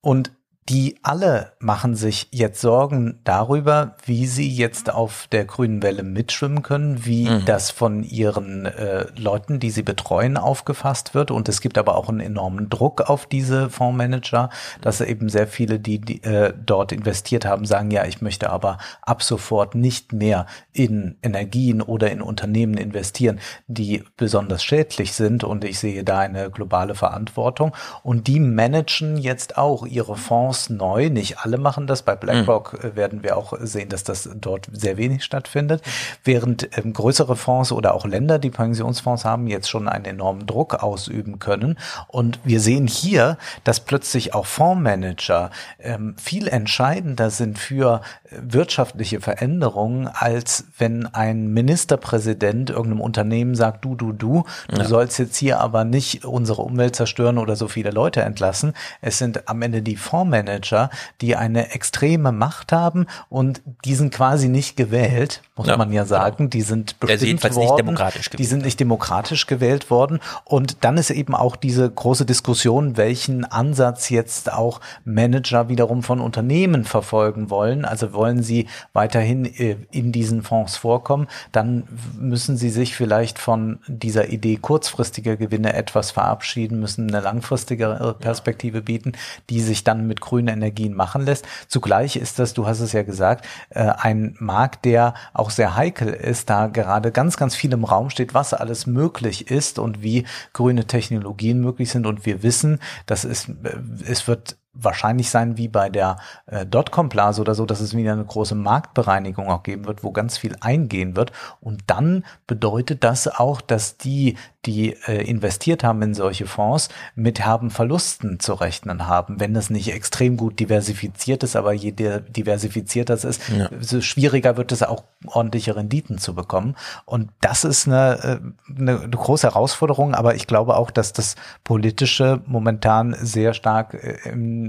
Und 0.00 0.32
die 0.70 1.00
alle 1.02 1.52
machen 1.58 1.96
sich 1.96 2.28
jetzt 2.30 2.60
Sorgen 2.60 3.18
darüber, 3.24 3.96
wie 4.04 4.26
sie 4.26 4.48
jetzt 4.48 4.88
auf 4.88 5.26
der 5.32 5.44
grünen 5.44 5.82
Welle 5.82 6.04
mitschwimmen 6.04 6.62
können, 6.62 7.04
wie 7.04 7.28
Mhm. 7.28 7.44
das 7.44 7.72
von 7.72 8.04
ihren 8.04 8.66
äh, 8.66 9.06
Leuten, 9.18 9.58
die 9.58 9.70
sie 9.70 9.82
betreuen, 9.82 10.36
aufgefasst 10.36 11.12
wird. 11.12 11.32
Und 11.32 11.48
es 11.48 11.60
gibt 11.60 11.76
aber 11.76 11.96
auch 11.96 12.08
einen 12.08 12.20
enormen 12.20 12.68
Druck 12.70 13.00
auf 13.00 13.26
diese 13.26 13.68
Fondsmanager, 13.68 14.48
dass 14.80 15.00
eben 15.00 15.28
sehr 15.28 15.48
viele, 15.48 15.80
die, 15.80 15.98
die 15.98 16.22
äh, 16.22 16.54
dort 16.64 16.92
investiert 16.92 17.44
haben, 17.44 17.64
sagen, 17.64 17.90
ja, 17.90 18.04
ich 18.04 18.22
möchte 18.22 18.50
aber 18.50 18.78
ab 19.02 19.24
sofort 19.24 19.74
nicht 19.74 20.12
mehr 20.12 20.46
in 20.72 21.16
Energien 21.20 21.82
oder 21.82 22.12
in 22.12 22.22
Unternehmen 22.22 22.74
investieren, 22.74 23.40
die 23.66 24.04
besonders 24.16 24.62
schädlich 24.62 25.14
sind. 25.14 25.42
Und 25.42 25.64
ich 25.64 25.80
sehe 25.80 26.04
da 26.04 26.20
eine 26.20 26.48
globale 26.48 26.94
Verantwortung. 26.94 27.72
Und 28.04 28.28
die 28.28 28.38
managen 28.38 29.16
jetzt 29.16 29.58
auch 29.58 29.84
ihre 29.84 30.14
Fonds 30.14 30.59
neu. 30.68 31.08
Nicht 31.08 31.38
alle 31.38 31.56
machen 31.56 31.86
das. 31.86 32.02
Bei 32.02 32.14
BlackRock 32.14 32.84
äh, 32.84 32.96
werden 32.96 33.22
wir 33.22 33.36
auch 33.36 33.54
sehen, 33.60 33.88
dass 33.88 34.04
das 34.04 34.28
dort 34.34 34.68
sehr 34.72 34.96
wenig 34.96 35.24
stattfindet. 35.24 35.82
Während 36.24 36.76
ähm, 36.76 36.92
größere 36.92 37.36
Fonds 37.36 37.72
oder 37.72 37.94
auch 37.94 38.04
Länder, 38.04 38.38
die 38.38 38.50
Pensionsfonds 38.50 39.24
haben, 39.24 39.46
jetzt 39.46 39.70
schon 39.70 39.88
einen 39.88 40.04
enormen 40.04 40.46
Druck 40.46 40.74
ausüben 40.82 41.38
können. 41.38 41.78
Und 42.08 42.40
wir 42.44 42.60
sehen 42.60 42.86
hier, 42.86 43.38
dass 43.64 43.80
plötzlich 43.80 44.34
auch 44.34 44.46
Fondsmanager 44.46 45.50
ähm, 45.78 46.16
viel 46.18 46.48
entscheidender 46.48 47.30
sind 47.30 47.58
für 47.58 48.02
wirtschaftliche 48.32 49.20
Veränderungen, 49.20 50.08
als 50.08 50.64
wenn 50.78 51.06
ein 51.06 51.48
Ministerpräsident 51.52 52.70
irgendeinem 52.70 53.00
Unternehmen 53.00 53.54
sagt, 53.54 53.84
du, 53.84 53.94
du, 53.94 54.12
du, 54.12 54.44
du 54.68 54.76
Ja. 54.80 54.84
sollst 54.84 55.18
jetzt 55.18 55.36
hier 55.36 55.60
aber 55.60 55.84
nicht 55.84 56.24
unsere 56.24 56.62
Umwelt 56.62 56.94
zerstören 56.96 57.38
oder 57.38 57.56
so 57.56 57.68
viele 57.68 57.90
Leute 57.90 58.22
entlassen. 58.22 58.74
Es 59.00 59.18
sind 59.18 59.48
am 59.48 59.62
Ende 59.62 59.82
die 59.82 59.96
Fondsmanager, 59.96 60.90
die 61.20 61.36
eine 61.36 61.72
extreme 61.72 62.32
Macht 62.32 62.72
haben 62.72 63.06
und 63.28 63.60
die 63.84 63.94
sind 63.94 64.12
quasi 64.14 64.48
nicht 64.48 64.76
gewählt, 64.76 65.42
muss 65.56 65.66
Ja, 65.66 65.76
man 65.76 65.92
ja 65.92 66.04
sagen. 66.04 66.50
Die 66.50 66.62
sind 66.62 67.00
bestimmt 67.00 67.22
jedenfalls 67.22 67.56
worden. 67.56 67.66
nicht 67.66 67.78
demokratisch 67.78 68.30
Die 68.30 68.44
sind 68.44 68.64
nicht 68.64 68.80
demokratisch 68.80 69.46
gewählt 69.46 69.90
worden. 69.90 70.20
Und 70.44 70.78
dann 70.84 70.96
ist 70.96 71.10
eben 71.10 71.34
auch 71.34 71.56
diese 71.56 71.88
große 71.90 72.24
Diskussion, 72.24 72.96
welchen 72.96 73.44
Ansatz 73.44 74.08
jetzt 74.08 74.52
auch 74.52 74.80
Manager 75.04 75.68
wiederum 75.68 76.02
von 76.02 76.20
Unternehmen 76.20 76.84
verfolgen 76.84 77.50
wollen. 77.50 77.84
Also 77.84 78.12
wollen 78.20 78.42
sie 78.42 78.66
weiterhin 78.92 79.46
äh, 79.46 79.76
in 79.90 80.12
diesen 80.12 80.42
Fonds 80.42 80.76
vorkommen, 80.76 81.26
dann 81.52 81.84
müssen 82.18 82.58
sie 82.58 82.68
sich 82.68 82.94
vielleicht 82.94 83.38
von 83.38 83.78
dieser 83.86 84.28
Idee 84.28 84.58
kurzfristiger 84.58 85.38
Gewinne 85.38 85.72
etwas 85.72 86.10
verabschieden, 86.10 86.80
müssen 86.80 87.08
eine 87.08 87.20
langfristigere 87.20 88.12
Perspektive 88.12 88.82
bieten, 88.82 89.12
die 89.48 89.60
sich 89.60 89.84
dann 89.84 90.06
mit 90.06 90.20
grünen 90.20 90.48
Energien 90.48 90.92
machen 90.92 91.22
lässt. 91.22 91.46
Zugleich 91.66 92.16
ist 92.16 92.38
das, 92.38 92.52
du 92.52 92.66
hast 92.66 92.80
es 92.80 92.92
ja 92.92 93.04
gesagt, 93.04 93.46
äh, 93.70 93.80
ein 93.84 94.36
Markt, 94.38 94.84
der 94.84 95.14
auch 95.32 95.48
sehr 95.48 95.76
heikel 95.76 96.08
ist, 96.08 96.50
da 96.50 96.66
gerade 96.66 97.12
ganz, 97.12 97.38
ganz 97.38 97.54
viel 97.54 97.72
im 97.72 97.84
Raum 97.84 98.10
steht, 98.10 98.34
was 98.34 98.52
alles 98.52 98.86
möglich 98.86 99.50
ist 99.50 99.78
und 99.78 100.02
wie 100.02 100.26
grüne 100.52 100.84
Technologien 100.86 101.58
möglich 101.58 101.90
sind. 101.90 102.04
Und 102.04 102.26
wir 102.26 102.42
wissen, 102.42 102.80
dass 103.06 103.24
es, 103.24 103.48
äh, 103.48 103.78
es 104.06 104.28
wird 104.28 104.58
wahrscheinlich 104.72 105.30
sein 105.30 105.56
wie 105.56 105.68
bei 105.68 105.88
der 105.88 106.18
äh, 106.46 106.64
Dotcom-Blase 106.64 107.40
oder 107.40 107.54
so, 107.54 107.66
dass 107.66 107.80
es 107.80 107.96
wieder 107.96 108.12
eine 108.12 108.24
große 108.24 108.54
Marktbereinigung 108.54 109.48
auch 109.50 109.62
geben 109.62 109.86
wird, 109.86 110.04
wo 110.04 110.12
ganz 110.12 110.38
viel 110.38 110.56
eingehen 110.60 111.16
wird. 111.16 111.32
Und 111.60 111.82
dann 111.88 112.24
bedeutet 112.46 113.02
das 113.02 113.26
auch, 113.26 113.60
dass 113.60 113.96
die, 113.96 114.36
die 114.64 114.96
äh, 115.06 115.24
investiert 115.28 115.82
haben 115.82 116.02
in 116.02 116.14
solche 116.14 116.46
Fonds, 116.46 116.88
mit 117.14 117.40
herben 117.40 117.70
Verlusten 117.70 118.38
zu 118.38 118.54
rechnen 118.54 119.06
haben, 119.08 119.40
wenn 119.40 119.54
das 119.54 119.70
nicht 119.70 119.92
extrem 119.92 120.36
gut 120.36 120.60
diversifiziert 120.60 121.42
ist, 121.42 121.56
aber 121.56 121.72
je 121.72 121.92
diversifizierter 121.92 123.14
es 123.14 123.24
ist, 123.24 123.42
Ja. 123.48 123.68
so 123.80 124.00
schwieriger 124.00 124.56
wird 124.56 124.70
es 124.72 124.82
auch 124.82 125.02
ordentliche 125.26 125.74
Renditen 125.76 126.18
zu 126.18 126.34
bekommen. 126.34 126.76
Und 127.04 127.30
das 127.40 127.64
ist 127.64 127.86
eine, 127.88 128.18
äh, 128.22 128.78
eine, 128.80 129.00
eine 129.00 129.10
große 129.10 129.46
Herausforderung, 129.48 130.14
aber 130.14 130.36
ich 130.36 130.46
glaube 130.46 130.76
auch, 130.76 130.90
dass 130.90 131.12
das 131.12 131.34
Politische 131.64 132.40
momentan 132.46 133.16
sehr 133.20 133.52
stark 133.54 133.94
äh, 133.94 134.30
im, 134.30 134.59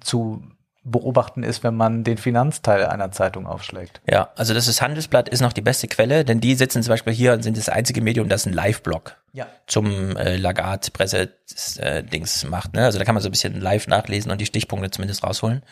zu 0.00 0.42
beobachten 0.88 1.42
ist, 1.42 1.64
wenn 1.64 1.74
man 1.74 2.04
den 2.04 2.16
Finanzteil 2.16 2.86
einer 2.86 3.10
Zeitung 3.10 3.48
aufschlägt. 3.48 4.00
Ja, 4.08 4.30
also 4.36 4.54
das 4.54 4.68
ist 4.68 4.80
Handelsblatt 4.80 5.28
ist 5.28 5.40
noch 5.40 5.52
die 5.52 5.60
beste 5.60 5.88
Quelle, 5.88 6.24
denn 6.24 6.40
die 6.40 6.54
sitzen 6.54 6.80
zum 6.84 6.92
Beispiel 6.92 7.12
hier 7.12 7.32
und 7.32 7.42
sind 7.42 7.56
das 7.56 7.68
einzige 7.68 8.00
Medium, 8.00 8.28
das 8.28 8.46
einen 8.46 8.54
Live-Blog 8.54 9.16
Ja. 9.32 9.48
zum 9.66 10.16
äh, 10.16 10.36
Lagarde-Presse-Dings 10.36 12.44
macht. 12.44 12.74
Ne? 12.74 12.84
Also 12.84 13.00
da 13.00 13.04
kann 13.04 13.16
man 13.16 13.22
so 13.22 13.28
ein 13.28 13.32
bisschen 13.32 13.60
live 13.60 13.88
nachlesen 13.88 14.30
und 14.30 14.40
die 14.40 14.46
Stichpunkte 14.46 14.92
zumindest 14.92 15.24
rausholen. 15.24 15.64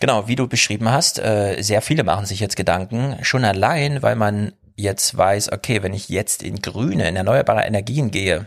Genau, 0.00 0.26
wie 0.26 0.36
du 0.36 0.48
beschrieben 0.48 0.90
hast, 0.90 1.18
äh, 1.18 1.60
sehr 1.60 1.82
viele 1.82 2.02
machen 2.02 2.24
sich 2.26 2.40
jetzt 2.40 2.56
Gedanken, 2.56 3.18
schon 3.22 3.44
allein, 3.44 4.02
weil 4.02 4.16
man 4.16 4.52
jetzt 4.74 5.16
weiß, 5.16 5.52
okay, 5.52 5.82
wenn 5.82 5.92
ich 5.94 6.08
jetzt 6.08 6.42
in 6.42 6.60
grüne, 6.62 7.06
in 7.08 7.16
erneuerbare 7.16 7.64
Energien 7.64 8.10
gehe 8.10 8.46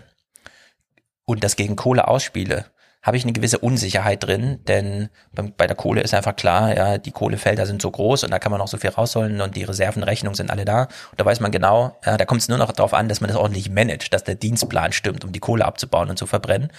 und 1.26 1.44
das 1.44 1.56
gegen 1.56 1.76
Kohle 1.76 2.08
ausspiele, 2.08 2.66
habe 3.02 3.16
ich 3.16 3.24
eine 3.24 3.34
gewisse 3.34 3.60
Unsicherheit 3.60 4.24
drin, 4.24 4.60
denn 4.68 5.10
bei 5.56 5.68
der 5.68 5.76
Kohle 5.76 6.02
ist 6.02 6.14
einfach 6.14 6.36
klar, 6.36 6.76
ja, 6.76 6.98
die 6.98 7.12
Kohlefelder 7.12 7.66
sind 7.66 7.82
so 7.82 7.90
groß 7.90 8.24
und 8.24 8.32
da 8.32 8.40
kann 8.40 8.52
man 8.52 8.60
noch 8.60 8.68
so 8.68 8.78
viel 8.78 8.90
rausholen 8.90 9.40
und 9.40 9.56
die 9.56 9.64
Reservenrechnungen 9.64 10.36
sind 10.36 10.52
alle 10.52 10.66
da. 10.66 10.84
Und 10.84 11.20
da 11.20 11.26
weiß 11.26 11.40
man 11.40 11.52
genau, 11.52 11.98
ja, 12.06 12.18
da 12.18 12.26
kommt 12.26 12.42
es 12.42 12.50
nur 12.50 12.58
noch 12.58 12.72
darauf 12.72 12.94
an, 12.94 13.08
dass 13.08 13.22
man 13.22 13.30
das 13.30 13.38
ordentlich 13.38 13.70
managt, 13.70 14.14
dass 14.14 14.24
der 14.24 14.36
Dienstplan 14.36 14.92
stimmt, 14.92 15.24
um 15.24 15.32
die 15.32 15.40
Kohle 15.40 15.66
abzubauen 15.66 16.10
und 16.10 16.18
zu 16.18 16.26
verbrennen. 16.26 16.70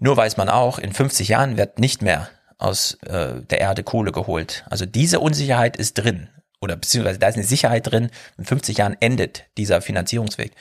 Nur 0.00 0.16
weiß 0.16 0.36
man 0.36 0.48
auch, 0.48 0.78
in 0.78 0.92
50 0.92 1.28
Jahren 1.28 1.56
wird 1.56 1.78
nicht 1.78 2.02
mehr 2.02 2.28
aus 2.58 2.98
äh, 3.06 3.40
der 3.50 3.60
Erde 3.60 3.82
Kohle 3.82 4.12
geholt. 4.12 4.64
Also 4.70 4.86
diese 4.86 5.20
Unsicherheit 5.20 5.76
ist 5.76 5.94
drin. 5.94 6.28
Oder 6.60 6.76
beziehungsweise 6.76 7.18
da 7.18 7.28
ist 7.28 7.34
eine 7.34 7.44
Sicherheit 7.44 7.88
drin, 7.88 8.10
in 8.38 8.44
50 8.44 8.78
Jahren 8.78 8.96
endet 9.00 9.44
dieser 9.58 9.82
Finanzierungsweg. 9.82 10.52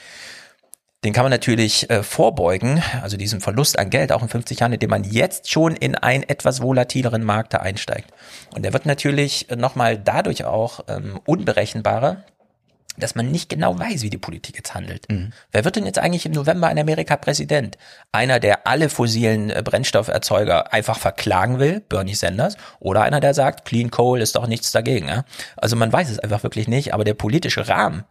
Den 1.03 1.13
kann 1.13 1.23
man 1.23 1.31
natürlich 1.31 1.89
äh, 1.89 2.03
vorbeugen, 2.03 2.83
also 3.01 3.17
diesen 3.17 3.41
Verlust 3.41 3.79
an 3.79 3.89
Geld 3.89 4.11
auch 4.11 4.21
in 4.21 4.29
50 4.29 4.59
Jahren, 4.59 4.73
indem 4.73 4.91
man 4.91 5.03
jetzt 5.03 5.49
schon 5.49 5.75
in 5.75 5.95
einen 5.95 6.23
etwas 6.23 6.61
volatileren 6.61 7.23
Markt 7.23 7.55
da 7.55 7.57
einsteigt. 7.57 8.11
Und 8.53 8.63
der 8.63 8.73
wird 8.73 8.85
natürlich 8.85 9.47
nochmal 9.55 9.97
dadurch 9.97 10.45
auch 10.45 10.81
ähm, 10.87 11.19
unberechenbarer, 11.25 12.23
dass 12.97 13.15
man 13.15 13.31
nicht 13.31 13.49
genau 13.49 13.79
weiß, 13.79 14.03
wie 14.03 14.09
die 14.11 14.17
Politik 14.17 14.57
jetzt 14.57 14.75
handelt. 14.75 15.07
Wer 15.51 15.65
wird 15.65 15.75
denn 15.75 15.85
jetzt 15.85 15.97
eigentlich 15.97 16.25
im 16.25 16.33
November 16.33 16.69
in 16.69 16.77
Amerika 16.77 17.15
Präsident? 17.15 17.77
Einer, 18.11 18.39
der 18.39 18.67
alle 18.67 18.89
fossilen 18.89 19.49
äh, 19.49 19.63
Brennstofferzeuger 19.63 20.71
einfach 20.71 20.99
verklagen 20.99 21.57
will, 21.57 21.79
Bernie 21.79 22.15
Sanders, 22.15 22.57
oder 22.79 23.01
einer, 23.01 23.21
der 23.21 23.33
sagt, 23.33 23.65
Clean 23.65 23.89
Coal 23.89 24.21
ist 24.21 24.35
doch 24.35 24.45
nichts 24.45 24.71
dagegen. 24.71 25.07
Ja? 25.07 25.25
Also 25.57 25.75
man 25.75 25.91
weiß 25.91 26.11
es 26.11 26.19
einfach 26.19 26.43
wirklich 26.43 26.67
nicht, 26.67 26.93
aber 26.93 27.05
der 27.05 27.15
politische 27.15 27.67
Rahmen, 27.67 28.03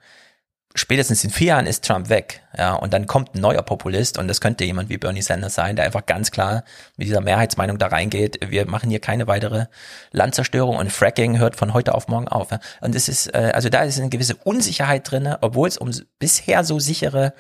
spätestens 0.75 1.25
in 1.25 1.31
vier 1.31 1.49
Jahren 1.49 1.67
ist 1.67 1.85
Trump 1.85 2.09
weg, 2.09 2.43
ja, 2.57 2.75
und 2.75 2.93
dann 2.93 3.07
kommt 3.07 3.35
ein 3.35 3.41
neuer 3.41 3.63
Populist 3.63 4.19
und 4.19 4.29
das 4.29 4.41
könnte 4.41 4.65
jemand 4.65 4.89
wie 4.89 4.99
Bernie 4.99 5.23
Sanders 5.23 5.55
sein, 5.55 5.77
der 5.77 5.85
einfach 5.85 6.07
ganz 6.07 6.31
klar 6.31 6.65
mit 6.97 7.09
dieser 7.09 7.21
Mehrheitsmeinung 7.21 7.79
da 7.79 7.89
reingeht, 7.89 8.39
wir 8.51 8.69
machen 8.69 8.89
hier 8.89 9.01
keine 9.01 9.27
weitere 9.27 9.67
Landzerstörung 10.13 10.77
und 10.77 10.93
Fracking 10.93 11.39
hört 11.39 11.57
von 11.57 11.75
heute 11.75 11.95
auf 11.95 12.09
morgen 12.09 12.29
auf. 12.29 12.51
Ja. 12.53 12.61
Und 12.81 12.95
es 12.95 13.09
ist, 13.09 13.35
äh, 13.35 13.51
also 13.53 13.69
da 13.69 13.83
ist 13.83 13.99
eine 13.99 14.11
gewisse 14.11 14.37
Unsicherheit 14.37 15.11
drinne, 15.11 15.39
obwohl 15.41 15.69
es 15.69 15.77
um 15.77 15.91
bisher 16.19 16.63
so 16.63 16.79
sichere 16.79 17.35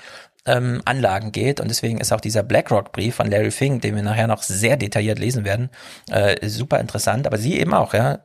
ähm, 0.47 0.83
Anlagen 0.85 1.33
geht 1.33 1.61
und 1.61 1.69
deswegen 1.69 1.99
ist 1.99 2.13
auch 2.13 2.21
dieser 2.21 2.43
BlackRock-Brief 2.43 3.15
von 3.15 3.31
Larry 3.31 3.51
Fink, 3.51 3.83
den 3.83 3.95
wir 3.95 4.03
nachher 4.03 4.27
noch 4.27 4.43
sehr 4.43 4.77
detailliert 4.77 5.19
lesen 5.19 5.45
werden, 5.45 5.71
äh, 6.11 6.49
super 6.49 6.81
interessant, 6.81 7.27
aber 7.27 7.39
sie 7.39 7.59
eben 7.59 7.75
auch, 7.75 7.95
ja. 7.95 8.21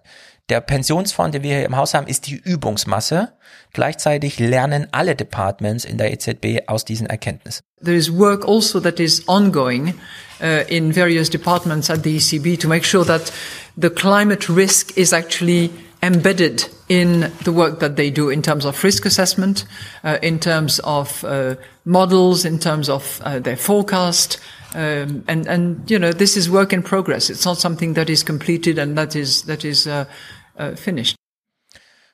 Der 0.50 0.62
Pensionsfonds, 0.62 1.32
den 1.32 1.42
wir 1.42 1.56
hier 1.56 1.66
im 1.66 1.76
Haus 1.76 1.96
haben, 1.96 2.06
ist 2.06 2.28
die 2.28 2.36
Übungsmasse. 2.36 3.34
Gleichzeitig 3.74 4.38
lernen 4.38 4.88
alle 4.92 5.16
Departments 5.16 5.86
in 5.86 5.98
der 5.98 6.14
EZB 6.14 6.68
aus 6.68 6.86
diesen 6.86 7.08
Erkenntnissen. 7.08 7.64
There 7.84 7.98
is 7.98 8.12
work 8.12 8.48
also 8.48 8.80
that 8.80 9.00
is 9.00 9.28
ongoing 9.28 9.96
uh, 10.42 10.64
in 10.68 10.94
various 10.94 11.32
departments 11.32 11.90
at 11.90 12.04
the 12.04 12.18
ECB 12.18 12.60
to 12.60 12.68
make 12.68 12.86
sure 12.86 13.04
that 13.06 13.34
the 13.76 13.90
climate 13.90 14.48
risk 14.48 14.96
is 14.96 15.14
actually 15.14 15.72
embedded 16.04 16.70
in 16.88 17.32
the 17.44 17.52
work 17.52 17.80
that 17.80 17.96
they 17.96 18.12
do 18.12 18.30
in 18.30 18.44
terms 18.44 18.66
of 18.66 18.84
risk 18.84 19.06
assessment, 19.06 19.66
uh, 20.04 20.20
in 20.22 20.40
terms 20.40 20.80
of 20.84 21.24
uh, 21.24 21.56
models, 21.86 22.46
in 22.46 22.60
terms 22.60 22.88
of 22.88 23.20
uh, 23.24 23.40
their 23.40 23.58
forecast. 23.58 24.40
Um, 24.76 25.24
and, 25.28 25.48
and, 25.48 25.90
you 25.90 25.98
know, 25.98 26.12
this 26.12 26.36
is 26.36 26.50
work 26.50 26.74
in 26.74 26.84
progress. 26.84 27.30
It's 27.30 27.46
not 27.46 27.58
something 27.58 27.94
that 27.94 28.10
is 28.10 28.24
completed 28.24 28.78
and 28.78 28.98
that 28.98 29.16
is, 29.16 29.44
that 29.44 29.64
is 29.64 29.88
uh, 30.60 30.76
finished. 30.76 31.16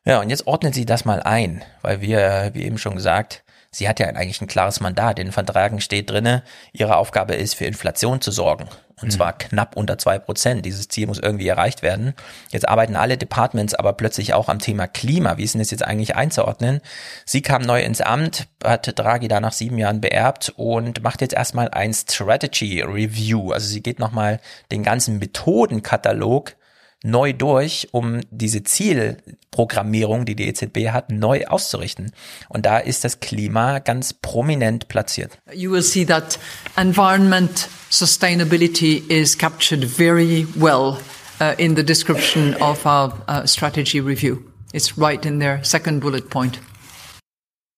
Ja, 0.06 0.20
und 0.20 0.30
jetzt 0.30 0.48
ordnen 0.48 0.74
Sie 0.74 0.86
das 0.86 1.06
mal 1.06 1.22
ein, 1.22 1.64
weil 1.82 2.02
wir, 2.02 2.52
wie 2.54 2.64
eben 2.64 2.80
schon 2.80 2.96
gesagt, 2.96 3.44
sie 3.70 3.88
hat 3.88 4.00
ja 4.00 4.08
eigentlich 4.08 4.42
ein 4.42 4.48
klares 4.48 4.80
Mandat. 4.80 5.20
In 5.20 5.28
den 5.28 5.32
Verträgen 5.32 5.80
steht 5.80 6.10
drinne, 6.10 6.44
ihre 6.74 6.98
Aufgabe 6.98 7.36
ist, 7.36 7.54
für 7.54 7.66
Inflation 7.66 8.20
zu 8.20 8.32
sorgen. 8.32 8.68
Und 9.00 9.08
Mhm. 9.08 9.12
zwar 9.12 9.34
knapp 9.34 9.78
unter 9.78 9.98
zwei 9.98 10.20
Prozent. 10.20 10.66
Dieses 10.66 10.88
Ziel 10.88 11.08
muss 11.08 11.20
irgendwie 11.20 11.48
erreicht 11.48 11.82
werden. 11.82 12.14
Jetzt 12.50 12.68
arbeiten 12.68 12.96
alle 12.96 13.18
Departments 13.18 13.74
aber 13.74 13.94
plötzlich 13.94 14.34
auch 14.34 14.50
am 14.50 14.60
Thema 14.60 14.88
Klima. 14.88 15.38
Wie 15.38 15.44
ist 15.44 15.54
denn 15.54 15.62
das 15.62 15.72
jetzt 15.72 15.86
eigentlich 15.86 16.16
einzuordnen? 16.16 16.82
Sie 17.26 17.42
kam 17.42 17.62
neu 17.62 17.82
ins 17.82 18.02
Amt, 18.02 18.48
hat 18.64 18.98
Draghi 18.98 19.28
da 19.28 19.40
nach 19.40 19.54
sieben 19.54 19.78
Jahren 19.78 20.02
beerbt 20.02 20.54
und 20.56 21.02
macht 21.04 21.22
jetzt 21.22 21.34
erstmal 21.34 21.70
ein 21.70 21.94
Strategy 21.94 22.82
Review. 22.82 23.52
Also 23.52 23.68
sie 23.68 23.82
geht 23.82 24.00
nochmal 24.00 24.40
den 24.72 24.84
ganzen 24.84 25.20
Methodenkatalog 25.20 26.56
neu 27.04 27.34
durch, 27.34 27.90
um 27.92 28.22
diese 28.30 28.64
Zielprogrammierung, 28.64 30.26
die 30.26 30.36
die 30.36 30.48
EZB 30.48 30.90
hat, 30.90 31.12
neu 31.12 31.46
auszurichten. 31.48 32.12
Und 32.50 32.66
da 32.66 32.78
ist 32.78 33.04
das 33.04 33.20
Klima 33.20 33.80
ganz 33.80 34.14
prominent 34.14 34.88
platziert. 34.88 35.38
You 35.54 35.72
will 35.72 35.82
see 35.82 36.06
that 36.06 36.40
environment 36.78 37.68
sustainability 37.90 39.04
is 39.10 39.38
captured 39.38 39.84
very 39.84 40.48
well 40.56 40.98
uh, 41.40 41.54
in 41.58 41.76
the 41.76 41.84
description 41.84 42.56
of 42.62 42.86
our 42.86 43.14
uh, 43.28 43.46
strategy 43.48 44.00
review. 44.00 44.40
It's 44.74 44.98
right 44.98 45.26
in 45.26 45.40
their 45.40 45.64
second 45.64 46.00
bullet 46.00 46.30
point. 46.30 46.60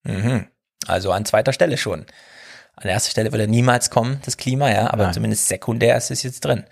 Mhm. 0.04 0.48
Also 0.86 1.12
an 1.12 1.26
zweiter 1.26 1.54
Stelle 1.54 1.78
schon. 1.78 2.06
An 2.76 2.90
erster 2.90 3.12
Stelle 3.12 3.32
wird 3.32 3.42
er 3.42 3.48
niemals 3.48 3.90
kommen, 3.90 4.20
das 4.26 4.36
Klima, 4.36 4.70
ja, 4.70 4.92
aber 4.92 5.12
zumindest 5.12 5.48
sekundär 5.48 5.96
ist 5.96 6.12
es 6.12 6.24
jetzt 6.24 6.44
drin. 6.44 6.64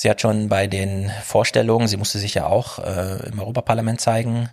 Sie 0.00 0.08
hat 0.08 0.22
schon 0.22 0.48
bei 0.48 0.66
den 0.66 1.10
Vorstellungen, 1.22 1.86
sie 1.86 1.98
musste 1.98 2.18
sich 2.18 2.32
ja 2.32 2.46
auch 2.46 2.78
äh, 2.78 3.28
im 3.28 3.38
Europaparlament 3.38 4.00
zeigen, 4.00 4.48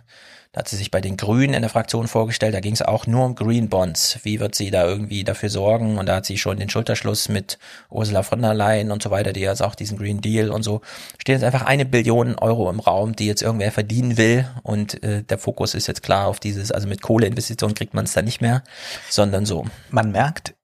da 0.52 0.58
hat 0.58 0.68
sie 0.68 0.76
sich 0.76 0.90
bei 0.90 1.00
den 1.00 1.16
Grünen 1.16 1.54
in 1.54 1.62
der 1.62 1.70
Fraktion 1.70 2.06
vorgestellt, 2.06 2.54
da 2.54 2.60
ging 2.60 2.74
es 2.74 2.82
auch 2.82 3.06
nur 3.06 3.24
um 3.24 3.34
Green 3.34 3.70
Bonds. 3.70 4.18
Wie 4.24 4.40
wird 4.40 4.54
sie 4.54 4.70
da 4.70 4.86
irgendwie 4.86 5.24
dafür 5.24 5.48
sorgen? 5.48 5.96
Und 5.96 6.04
da 6.04 6.16
hat 6.16 6.26
sie 6.26 6.36
schon 6.36 6.58
den 6.58 6.68
Schulterschluss 6.68 7.30
mit 7.30 7.58
Ursula 7.88 8.22
von 8.22 8.42
der 8.42 8.52
Leyen 8.52 8.90
und 8.90 9.02
so 9.02 9.10
weiter, 9.10 9.32
die 9.32 9.40
jetzt 9.40 9.62
auch 9.62 9.74
diesen 9.74 9.96
Green 9.96 10.20
Deal 10.20 10.50
und 10.50 10.64
so. 10.64 10.82
Steht 11.18 11.36
jetzt 11.36 11.44
einfach 11.44 11.64
eine 11.64 11.86
Billion 11.86 12.34
Euro 12.34 12.68
im 12.68 12.80
Raum, 12.80 13.16
die 13.16 13.26
jetzt 13.26 13.40
irgendwer 13.40 13.72
verdienen 13.72 14.18
will. 14.18 14.46
Und 14.64 15.02
äh, 15.02 15.22
der 15.22 15.38
Fokus 15.38 15.72
ist 15.72 15.86
jetzt 15.86 16.02
klar 16.02 16.26
auf 16.26 16.40
dieses, 16.40 16.72
also 16.72 16.86
mit 16.86 17.00
Kohleinvestitionen 17.00 17.74
kriegt 17.74 17.94
man 17.94 18.04
es 18.04 18.12
da 18.12 18.20
nicht 18.20 18.42
mehr, 18.42 18.64
sondern 19.08 19.46
so. 19.46 19.64
Man 19.88 20.12
merkt 20.12 20.57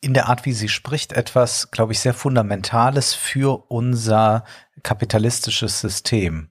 in 0.00 0.14
der 0.14 0.28
Art, 0.28 0.44
wie 0.44 0.52
sie 0.52 0.68
spricht, 0.68 1.12
etwas, 1.12 1.70
glaube 1.70 1.92
ich, 1.92 2.00
sehr 2.00 2.14
Fundamentales 2.14 3.14
für 3.14 3.70
unser 3.70 4.44
kapitalistisches 4.82 5.80
System, 5.80 6.50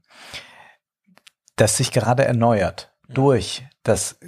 das 1.56 1.78
sich 1.78 1.92
gerade 1.92 2.26
erneuert 2.26 2.92
durch 3.08 3.64
das 3.84 4.20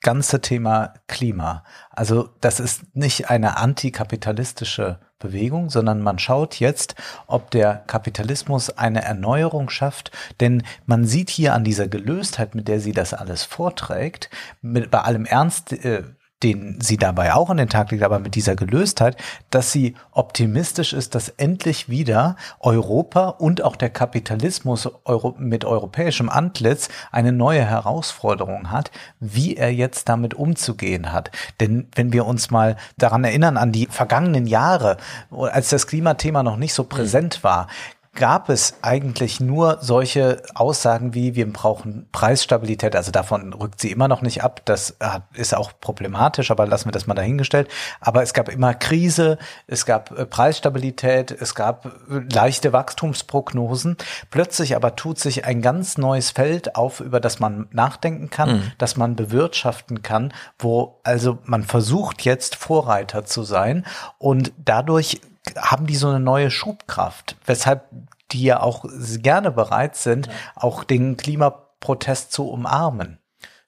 ganze 0.00 0.40
Thema 0.40 0.94
Klima. 1.08 1.64
Also 1.90 2.28
das 2.40 2.60
ist 2.60 2.94
nicht 2.94 3.30
eine 3.30 3.56
antikapitalistische 3.56 5.00
Bewegung, 5.18 5.70
sondern 5.70 6.02
man 6.02 6.18
schaut 6.18 6.60
jetzt, 6.60 6.94
ob 7.26 7.50
der 7.50 7.76
Kapitalismus 7.86 8.70
eine 8.70 9.02
Erneuerung 9.02 9.70
schafft, 9.70 10.10
denn 10.40 10.62
man 10.84 11.06
sieht 11.06 11.30
hier 11.30 11.54
an 11.54 11.64
dieser 11.64 11.88
Gelöstheit, 11.88 12.54
mit 12.54 12.68
der 12.68 12.80
sie 12.80 12.92
das 12.92 13.14
alles 13.14 13.42
vorträgt, 13.42 14.28
mit, 14.60 14.90
bei 14.90 15.00
allem 15.00 15.24
Ernst, 15.24 15.72
äh, 15.72 16.02
den 16.42 16.78
sie 16.80 16.98
dabei 16.98 17.34
auch 17.34 17.48
an 17.48 17.56
den 17.56 17.70
Tag 17.70 17.90
legt, 17.90 18.02
aber 18.02 18.18
mit 18.18 18.34
dieser 18.34 18.56
Gelöstheit, 18.56 19.16
dass 19.50 19.72
sie 19.72 19.94
optimistisch 20.12 20.92
ist, 20.92 21.14
dass 21.14 21.30
endlich 21.30 21.88
wieder 21.88 22.36
Europa 22.60 23.28
und 23.28 23.62
auch 23.62 23.74
der 23.74 23.88
Kapitalismus 23.88 24.88
Euro 25.04 25.34
mit 25.38 25.64
europäischem 25.64 26.28
Antlitz 26.28 26.88
eine 27.10 27.32
neue 27.32 27.64
Herausforderung 27.64 28.70
hat, 28.70 28.90
wie 29.18 29.56
er 29.56 29.72
jetzt 29.72 30.10
damit 30.10 30.34
umzugehen 30.34 31.12
hat. 31.12 31.30
Denn 31.60 31.88
wenn 31.94 32.12
wir 32.12 32.26
uns 32.26 32.50
mal 32.50 32.76
daran 32.98 33.24
erinnern, 33.24 33.56
an 33.56 33.72
die 33.72 33.86
vergangenen 33.86 34.46
Jahre, 34.46 34.98
als 35.30 35.70
das 35.70 35.86
Klimathema 35.86 36.42
noch 36.42 36.58
nicht 36.58 36.74
so 36.74 36.84
präsent 36.84 37.44
war, 37.44 37.68
gab 38.16 38.48
es 38.48 38.78
eigentlich 38.82 39.38
nur 39.38 39.78
solche 39.80 40.42
Aussagen 40.54 41.14
wie, 41.14 41.36
wir 41.36 41.50
brauchen 41.52 42.08
Preisstabilität. 42.10 42.96
Also 42.96 43.12
davon 43.12 43.52
rückt 43.52 43.80
sie 43.80 43.92
immer 43.92 44.08
noch 44.08 44.22
nicht 44.22 44.42
ab. 44.42 44.62
Das 44.64 44.96
äh, 44.98 45.20
ist 45.34 45.54
auch 45.54 45.72
problematisch, 45.80 46.50
aber 46.50 46.66
lassen 46.66 46.86
wir 46.86 46.92
das 46.92 47.06
mal 47.06 47.14
dahingestellt. 47.14 47.68
Aber 48.00 48.22
es 48.22 48.34
gab 48.34 48.48
immer 48.48 48.74
Krise, 48.74 49.38
es 49.68 49.86
gab 49.86 50.10
äh, 50.18 50.26
Preisstabilität, 50.26 51.30
es 51.30 51.54
gab 51.54 51.86
äh, 51.86 51.90
leichte 52.32 52.72
Wachstumsprognosen. 52.72 53.96
Plötzlich 54.30 54.74
aber 54.74 54.96
tut 54.96 55.20
sich 55.20 55.44
ein 55.44 55.62
ganz 55.62 55.98
neues 55.98 56.30
Feld 56.30 56.74
auf, 56.74 57.00
über 57.00 57.20
das 57.20 57.38
man 57.38 57.68
nachdenken 57.70 58.30
kann, 58.30 58.46
Mhm. 58.46 58.72
das 58.78 58.96
man 58.96 59.16
bewirtschaften 59.16 60.02
kann, 60.02 60.32
wo 60.58 61.00
also 61.02 61.38
man 61.44 61.64
versucht 61.64 62.22
jetzt 62.24 62.56
Vorreiter 62.56 63.24
zu 63.24 63.42
sein 63.42 63.84
und 64.18 64.52
dadurch 64.64 65.20
haben 65.56 65.86
die 65.86 65.96
so 65.96 66.08
eine 66.08 66.20
neue 66.20 66.50
Schubkraft, 66.50 67.36
weshalb 67.46 67.88
die 68.32 68.42
ja 68.42 68.60
auch 68.60 68.84
gerne 69.18 69.50
bereit 69.50 69.96
sind, 69.96 70.28
auch 70.54 70.84
den 70.84 71.16
Klimaprotest 71.16 72.32
zu 72.32 72.48
umarmen. 72.48 73.18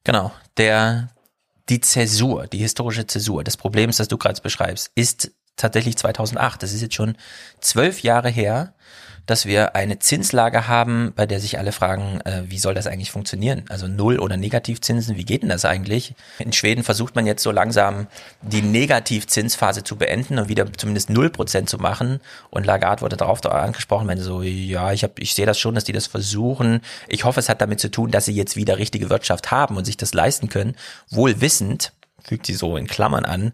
Genau, 0.05 0.33
der 0.57 1.09
die 1.69 1.81
Zäsur, 1.81 2.47
die 2.47 2.59
historische 2.59 3.07
Zäsur 3.07 3.45
des 3.45 3.57
Problems, 3.57 3.99
das 3.99 4.09
du 4.09 4.17
gerade 4.17 4.41
beschreibst, 4.41 4.91
ist 4.95 5.31
tatsächlich 5.57 5.97
2008. 5.97 6.63
Das 6.63 6.73
ist 6.73 6.81
jetzt 6.81 6.95
schon 6.95 7.17
zwölf 7.61 8.03
Jahre 8.03 8.31
her, 8.31 8.75
dass 9.29 9.45
wir 9.45 9.77
eine 9.77 9.99
Zinslage 9.99 10.69
haben, 10.69 11.13
bei 11.15 11.27
der 11.27 11.39
sich 11.39 11.59
alle 11.59 11.73
fragen, 11.73 12.23
äh, 12.23 12.45
wie 12.47 12.59
soll 12.59 12.73
das 12.73 12.87
eigentlich 12.87 13.11
funktionieren? 13.11 13.65
Also 13.69 13.87
Null- 13.87 14.21
oder 14.21 14.39
Negativzinsen, 14.39 15.17
wie 15.17 15.25
geht 15.25 15.43
denn 15.43 15.51
das 15.51 15.67
eigentlich? 15.67 16.15
In 16.39 16.55
Schweden 16.55 16.83
versucht 16.83 17.15
man 17.15 17.27
jetzt 17.27 17.43
so 17.43 17.51
langsam 17.51 18.07
die 18.41 18.63
Negativzinsphase 18.63 19.85
zu 19.85 19.97
beenden 19.97 20.39
und 20.39 20.49
wieder 20.49 20.73
zumindest 20.73 21.11
null 21.11 21.29
Prozent 21.29 21.69
zu 21.69 21.77
machen. 21.77 22.21
Und 22.49 22.65
Lagarde 22.65 23.03
wurde 23.03 23.19
darauf 23.19 23.45
angesprochen, 23.45 24.09
wenn 24.09 24.19
so, 24.19 24.43
ja, 24.43 24.93
ich 24.93 25.03
habe, 25.03 25.13
ich 25.19 25.35
sehe 25.35 25.47
das 25.47 25.59
schon, 25.59 25.75
dass 25.75 25.85
die 25.85 25.93
das 25.93 26.07
versuchen. 26.07 26.81
Ich 27.07 27.25
hoffe, 27.25 27.41
es 27.41 27.51
hat 27.51 27.61
damit 27.61 27.81
zu 27.81 27.91
tun, 27.91 28.11
dass 28.11 28.25
sie 28.25 28.35
jetzt 28.35 28.57
wieder 28.57 28.79
richtige 28.79 29.11
Wirtschaft 29.11 29.51
haben 29.51 29.77
und 29.77 29.85
sich 29.85 29.99
das 29.99 30.15
leisten 30.15 30.49
können, 30.49 30.75
wohl 31.11 31.43
wissend, 31.43 31.93
fügt 32.23 32.47
sie 32.47 32.55
so 32.55 32.79
in 32.79 32.87
Klammern 32.87 33.27
an, 33.27 33.53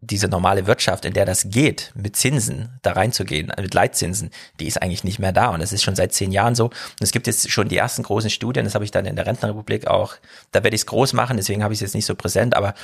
diese 0.00 0.28
normale 0.28 0.66
Wirtschaft, 0.66 1.04
in 1.04 1.12
der 1.12 1.26
das 1.26 1.50
geht, 1.50 1.92
mit 1.96 2.14
Zinsen 2.14 2.78
da 2.82 2.92
reinzugehen, 2.92 3.52
mit 3.60 3.74
Leitzinsen, 3.74 4.30
die 4.60 4.66
ist 4.66 4.80
eigentlich 4.80 5.02
nicht 5.02 5.18
mehr 5.18 5.32
da. 5.32 5.48
Und 5.48 5.60
das 5.60 5.72
ist 5.72 5.82
schon 5.82 5.96
seit 5.96 6.12
zehn 6.12 6.30
Jahren 6.30 6.54
so. 6.54 6.66
Und 6.66 7.02
es 7.02 7.10
gibt 7.10 7.26
jetzt 7.26 7.50
schon 7.50 7.68
die 7.68 7.76
ersten 7.76 8.04
großen 8.04 8.30
Studien, 8.30 8.64
das 8.64 8.74
habe 8.74 8.84
ich 8.84 8.92
dann 8.92 9.06
in 9.06 9.16
der 9.16 9.26
Rentenrepublik 9.26 9.88
auch, 9.88 10.14
da 10.52 10.62
werde 10.62 10.76
ich 10.76 10.82
es 10.82 10.86
groß 10.86 11.14
machen, 11.14 11.36
deswegen 11.36 11.64
habe 11.64 11.74
ich 11.74 11.78
es 11.78 11.82
jetzt 11.82 11.94
nicht 11.94 12.06
so 12.06 12.14
präsent, 12.14 12.54
aber 12.54 12.74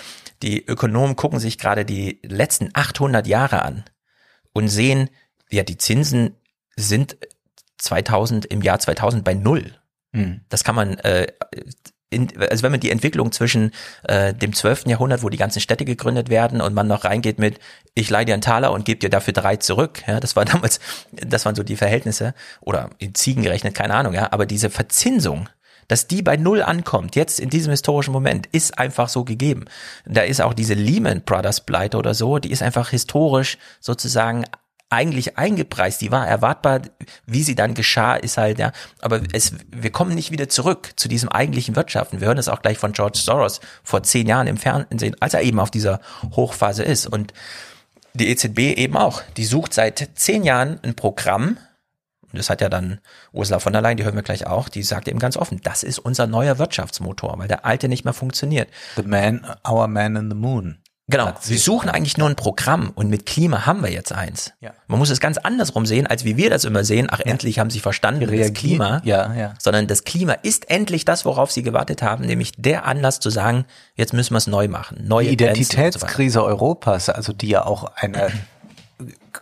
die 0.43 0.67
Ökonomen 0.67 1.15
gucken 1.15 1.39
sich 1.39 1.57
gerade 1.57 1.85
die 1.85 2.19
letzten 2.23 2.71
800 2.73 3.27
Jahre 3.29 3.63
an 3.63 3.85
und 4.53 4.69
sehen, 4.69 5.09
ja, 5.51 5.63
die 5.63 5.79
Zinsen 5.79 6.37
sind 6.77 7.17
2000, 7.79 8.47
im 8.47 8.63
Jahr 8.63 8.81
2000 8.81 9.23
bei 9.25 9.35
Null. 9.35 9.79
Hm. 10.13 10.41
Das 10.49 10.65
kann 10.65 10.75
man, 10.75 10.99
äh, 10.99 11.29
in, 12.15 12.29
also 12.41 12.63
wenn 12.63 12.71
man 12.71 12.81
die 12.81 12.91
Entwicklung 12.91 13.33
zwischen 13.33 13.73
äh, 14.05 14.33
dem 14.33 14.55
12. 14.55 14.87
Jahrhundert, 14.87 15.23
wo 15.23 15.29
die 15.29 15.37
ganzen 15.37 15.61
Städte 15.61 15.85
gegründet 15.85 16.31
werden 16.31 16.61
und 16.61 16.75
man 16.75 16.87
noch 16.87 17.05
reingeht 17.05 17.39
mit, 17.39 17.59
ich 17.95 18.09
leih 18.11 18.25
dir 18.25 18.35
einen 18.35 18.43
Taler 18.43 18.73
und 18.73 18.85
gebe 18.85 19.01
dir 19.01 19.11
dafür 19.11 19.33
drei 19.33 19.57
zurück, 19.57 20.03
ja, 20.07 20.21
das 20.21 20.37
war 20.37 20.45
damals, 20.45 20.81
das 21.13 21.45
waren 21.45 21.55
so 21.55 21.63
die 21.63 21.77
Verhältnisse, 21.77 22.35
oder 22.61 22.91
in 22.99 23.15
Ziegen 23.15 23.43
gerechnet, 23.43 23.75
keine 23.75 23.95
Ahnung, 23.95 24.15
ja, 24.15 24.33
aber 24.33 24.47
diese 24.47 24.71
Verzinsung, 24.71 25.49
dass 25.89 26.07
die 26.07 26.23
bei 26.23 26.37
Null 26.37 26.63
ankommt, 26.63 27.17
jetzt 27.17 27.41
in 27.41 27.51
diesem 27.51 27.71
historischen 27.71 28.13
Moment, 28.13 28.47
ist 28.53 28.79
einfach 28.79 29.09
so 29.09 29.25
gegeben. 29.25 29.67
Da 30.07 30.23
ist 30.23 30.41
auch 30.41 30.55
diese 30.55 30.75
Lehman 30.75 31.23
Brothers 31.23 31.61
Pleite 31.61 31.99
oder 31.99 32.15
so, 32.15 32.39
die 32.39 32.51
ist 32.51 32.63
einfach 32.63 32.91
historisch 32.91 33.59
sozusagen 33.81 34.45
eigentlich 34.95 35.37
eingepreist, 35.37 36.01
die 36.01 36.11
war 36.11 36.27
erwartbar, 36.27 36.83
wie 37.27 37.43
sie 37.43 37.55
dann 37.55 37.75
geschah, 37.75 38.15
ist 38.15 38.37
halt, 38.37 38.59
ja, 38.59 38.73
aber 39.01 39.21
es, 39.33 39.55
wir 39.71 39.91
kommen 39.91 40.15
nicht 40.15 40.31
wieder 40.31 40.49
zurück 40.49 40.93
zu 40.97 41.09
diesem 41.09 41.29
eigentlichen 41.29 41.77
Wirtschaften. 41.77 42.21
Wir 42.21 42.29
hören 42.29 42.37
das 42.37 42.49
auch 42.49 42.63
gleich 42.63 42.79
von 42.79 42.93
George 42.93 43.19
Soros 43.19 43.61
vor 43.83 44.03
zehn 44.03 44.27
Jahren 44.27 44.47
im 44.47 44.57
Fernsehen, 44.57 45.17
als 45.21 45.35
er 45.35 45.43
eben 45.43 45.61
auf 45.61 45.71
dieser 45.71 46.01
Hochphase 46.35 46.83
ist. 46.83 47.07
Und 47.07 47.33
die 48.15 48.29
EZB 48.29 48.79
eben 48.79 48.97
auch, 48.97 49.23
die 49.37 49.45
sucht 49.45 49.75
seit 49.75 50.11
zehn 50.15 50.45
Jahren 50.45 50.79
ein 50.83 50.95
Programm, 50.95 51.59
das 52.33 52.51
hat 52.51 52.61
ja 52.61 52.69
dann 52.69 53.01
Ursula 53.33 53.59
von 53.59 53.73
der 53.73 53.83
Leyen, 53.83 53.97
die 53.97 54.05
hören 54.05 54.17
wir 54.17 54.23
gleich 54.23 54.47
auch, 54.47 54.69
die 54.69 54.83
sagt 54.83 55.09
eben 55.09 55.19
ganz 55.19 55.37
offen, 55.37 55.61
das 55.63 55.83
ist 55.83 55.99
unser 55.99 56.27
neuer 56.27 56.59
Wirtschaftsmotor, 56.59 57.39
weil 57.39 57.49
der 57.49 57.65
alte 57.65 57.89
nicht 57.89 58.05
mehr 58.05 58.15
funktioniert. 58.15 58.69
The 58.97 59.03
man, 59.03 59.47
our 59.67 59.87
man 59.89 60.17
in 60.17 60.31
the 60.31 60.37
moon. 60.37 60.79
Genau, 61.07 61.35
wir 61.45 61.59
suchen 61.59 61.91
eigentlich 61.91 62.17
nur 62.17 62.31
ein 62.31 62.35
Programm 62.35 62.91
und 62.95 63.11
mit 63.11 63.27
Klima 63.27 63.67
haben 63.67 63.83
wir 63.83 63.91
jetzt 63.91 64.13
eins. 64.13 64.55
Ja. 64.61 64.71
Man 64.87 64.99
muss 64.99 65.11
es 65.11 65.21
ganz 65.21 65.37
andersrum 65.37 65.85
sehen, 65.85 66.07
als 66.07 66.25
wie 66.25 66.39
wir 66.39 66.49
das 66.49 66.65
immer 66.65 66.83
sehen. 66.83 67.09
Ach, 67.11 67.21
endlich 67.21 67.59
haben 67.59 67.69
sie 67.69 67.81
verstanden, 67.81 68.27
das. 68.27 68.55
Klima. 68.55 69.03
Ja, 69.05 69.35
ja. 69.35 69.55
Sondern 69.59 69.87
das 69.87 70.05
Klima 70.05 70.33
ist 70.33 70.71
endlich 70.71 71.05
das, 71.05 71.27
worauf 71.27 71.53
sie 71.53 71.63
gewartet 71.63 72.01
haben, 72.01 72.25
nämlich 72.25 72.53
der 72.57 72.87
Anlass 72.87 73.21
zu 73.21 73.29
sagen, 73.29 73.67
jetzt 73.97 74.15
müssen 74.15 74.33
wir 74.33 74.39
es 74.39 74.47
neu 74.47 74.67
machen. 74.69 75.07
Neue 75.07 75.27
Die 75.27 75.33
und 75.33 75.39
so. 75.41 75.45
Identitätskrise 75.45 76.43
Europas, 76.43 77.11
also 77.11 77.35
die 77.35 77.49
ja 77.49 77.67
auch 77.67 77.85
eine 77.97 78.33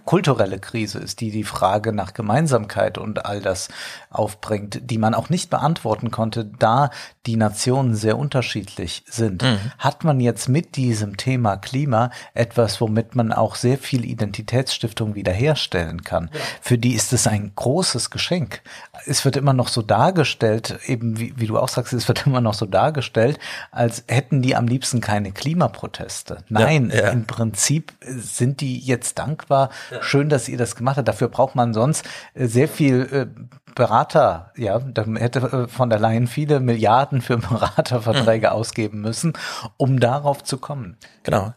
kulturelle 0.04 0.58
Krise 0.58 0.98
ist, 0.98 1.20
die 1.20 1.30
die 1.30 1.44
Frage 1.44 1.92
nach 1.92 2.14
Gemeinsamkeit 2.14 2.98
und 2.98 3.26
all 3.26 3.40
das 3.40 3.68
aufbringt, 4.10 4.90
die 4.90 4.98
man 4.98 5.14
auch 5.14 5.28
nicht 5.30 5.50
beantworten 5.50 6.10
konnte, 6.10 6.44
da 6.44 6.90
die 7.26 7.36
Nationen 7.36 7.94
sehr 7.94 8.18
unterschiedlich 8.18 9.04
sind. 9.06 9.42
Mhm. 9.42 9.58
Hat 9.78 10.04
man 10.04 10.18
jetzt 10.20 10.48
mit 10.48 10.76
diesem 10.76 11.16
Thema 11.16 11.56
Klima 11.56 12.10
etwas, 12.34 12.80
womit 12.80 13.14
man 13.14 13.32
auch 13.32 13.54
sehr 13.54 13.78
viel 13.78 14.04
Identitätsstiftung 14.04 15.14
wiederherstellen 15.14 16.02
kann? 16.02 16.30
Für 16.60 16.78
die 16.78 16.94
ist 16.94 17.12
es 17.12 17.26
ein 17.26 17.52
großes 17.54 18.10
Geschenk. 18.10 18.62
Es 19.06 19.24
wird 19.24 19.36
immer 19.36 19.52
noch 19.52 19.68
so 19.68 19.82
dargestellt, 19.82 20.78
eben 20.86 21.18
wie, 21.18 21.34
wie 21.36 21.46
du 21.46 21.58
auch 21.58 21.68
sagst, 21.68 21.92
es 21.92 22.08
wird 22.08 22.26
immer 22.26 22.40
noch 22.40 22.54
so 22.54 22.66
dargestellt, 22.66 23.38
als 23.70 24.04
hätten 24.08 24.42
die 24.42 24.56
am 24.56 24.66
liebsten 24.66 25.00
keine 25.00 25.32
Klimaproteste. 25.32 26.44
Nein, 26.48 26.90
Ja, 26.90 27.02
ja. 27.04 27.08
im 27.10 27.24
Prinzip 27.26 27.92
sind 28.00 28.60
die 28.60 28.78
jetzt 28.78 29.18
dankbar. 29.18 29.70
Schön, 30.00 30.28
dass 30.28 30.48
ihr 30.48 30.58
das 30.58 30.76
gemacht 30.76 30.96
habt. 30.96 31.08
Dafür 31.08 31.28
braucht 31.28 31.54
man 31.54 31.74
sonst 31.74 32.04
äh, 32.34 32.46
sehr 32.46 32.68
viel 32.68 33.08
äh, 33.12 33.26
Berater, 33.74 34.52
ja, 34.56 34.78
da 34.80 35.04
hätte 35.14 35.40
äh, 35.40 35.68
von 35.68 35.88
der 35.88 35.98
Leyen 35.98 36.26
viele 36.26 36.60
Milliarden 36.60 37.22
für 37.22 37.38
Beraterverträge 37.38 38.48
Mhm. 38.48 38.52
ausgeben 38.52 39.00
müssen, 39.00 39.32
um 39.76 39.98
darauf 40.00 40.42
zu 40.44 40.58
kommen. 40.58 40.96
Genau. 41.22 41.54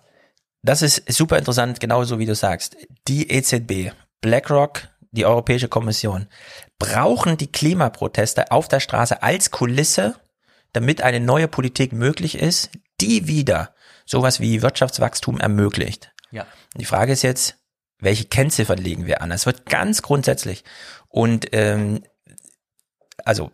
Das 0.62 0.82
ist 0.82 1.12
super 1.12 1.38
interessant, 1.38 1.80
genauso 1.80 2.18
wie 2.20 2.26
du 2.26 2.34
sagst. 2.36 2.76
Die 3.08 3.30
EZB, 3.30 3.92
BlackRock, 4.22 4.88
die 5.12 5.26
Europäische 5.26 5.68
Kommission 5.68 6.28
brauchen 6.80 7.38
die 7.38 7.52
Klimaproteste 7.52 8.52
auf 8.52 8.68
der 8.68 8.80
Straße 8.80 9.22
als 9.22 9.52
Kulisse, 9.52 10.16
damit 10.74 11.02
eine 11.02 11.20
neue 11.20 11.48
Politik 11.48 11.94
möglich 11.94 12.38
ist, 12.38 12.72
die 13.00 13.28
wieder 13.28 13.74
sowas 14.06 14.40
wie 14.40 14.62
Wirtschaftswachstum 14.62 15.40
ermöglicht. 15.40 16.12
Ja. 16.32 16.46
Die 16.76 16.86
Frage 16.86 17.14
ist 17.14 17.22
jetzt, 17.22 17.58
welche 18.00 18.26
Kennziffern 18.26 18.78
legen 18.78 19.06
wir 19.06 19.22
an? 19.22 19.32
Es 19.32 19.46
wird 19.46 19.66
ganz 19.66 20.02
grundsätzlich 20.02 20.64
und 21.10 21.48
ähm, 21.54 22.04
also 23.24 23.52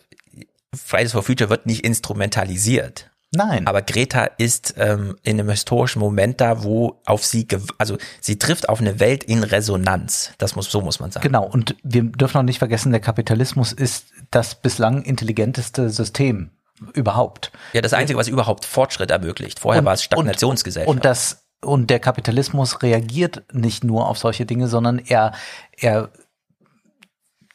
Fridays 0.75 1.11
for 1.11 1.23
Future 1.23 1.49
wird 1.49 1.65
nicht 1.65 1.83
instrumentalisiert. 1.83 3.11
Nein. 3.33 3.65
Aber 3.65 3.81
Greta 3.81 4.25
ist 4.25 4.73
ähm, 4.77 5.15
in 5.23 5.39
einem 5.39 5.49
historischen 5.49 5.99
Moment 5.99 6.41
da, 6.41 6.63
wo 6.63 7.01
auf 7.05 7.23
sie, 7.25 7.47
also 7.77 7.97
sie 8.19 8.37
trifft 8.37 8.67
auf 8.67 8.81
eine 8.81 8.99
Welt 8.99 9.23
in 9.23 9.43
Resonanz. 9.43 10.33
Das 10.37 10.55
muss, 10.57 10.69
so 10.69 10.81
muss 10.81 10.99
man 10.99 11.11
sagen. 11.11 11.23
Genau, 11.23 11.45
und 11.45 11.75
wir 11.81 12.03
dürfen 12.03 12.37
auch 12.39 12.43
nicht 12.43 12.59
vergessen, 12.59 12.91
der 12.91 12.99
Kapitalismus 12.99 13.71
ist 13.71 14.07
das 14.31 14.55
bislang 14.55 15.03
intelligenteste 15.03 15.89
System 15.89 16.51
überhaupt. 16.93 17.51
Ja, 17.71 17.81
das 17.81 17.93
Einzige, 17.93 18.19
was 18.19 18.27
überhaupt 18.27 18.65
Fortschritt 18.65 19.11
ermöglicht. 19.11 19.59
Vorher 19.59 19.81
Und- 19.81 19.85
war 19.85 19.93
es 19.93 20.03
Stagnationsgesellschaft. 20.03 20.93
Und 20.93 21.05
das 21.05 21.40
und 21.63 21.89
der 21.89 21.99
Kapitalismus 21.99 22.81
reagiert 22.81 23.43
nicht 23.53 23.83
nur 23.83 24.07
auf 24.07 24.17
solche 24.17 24.45
Dinge, 24.45 24.67
sondern 24.67 24.99
er 24.99 25.31
er 25.77 26.09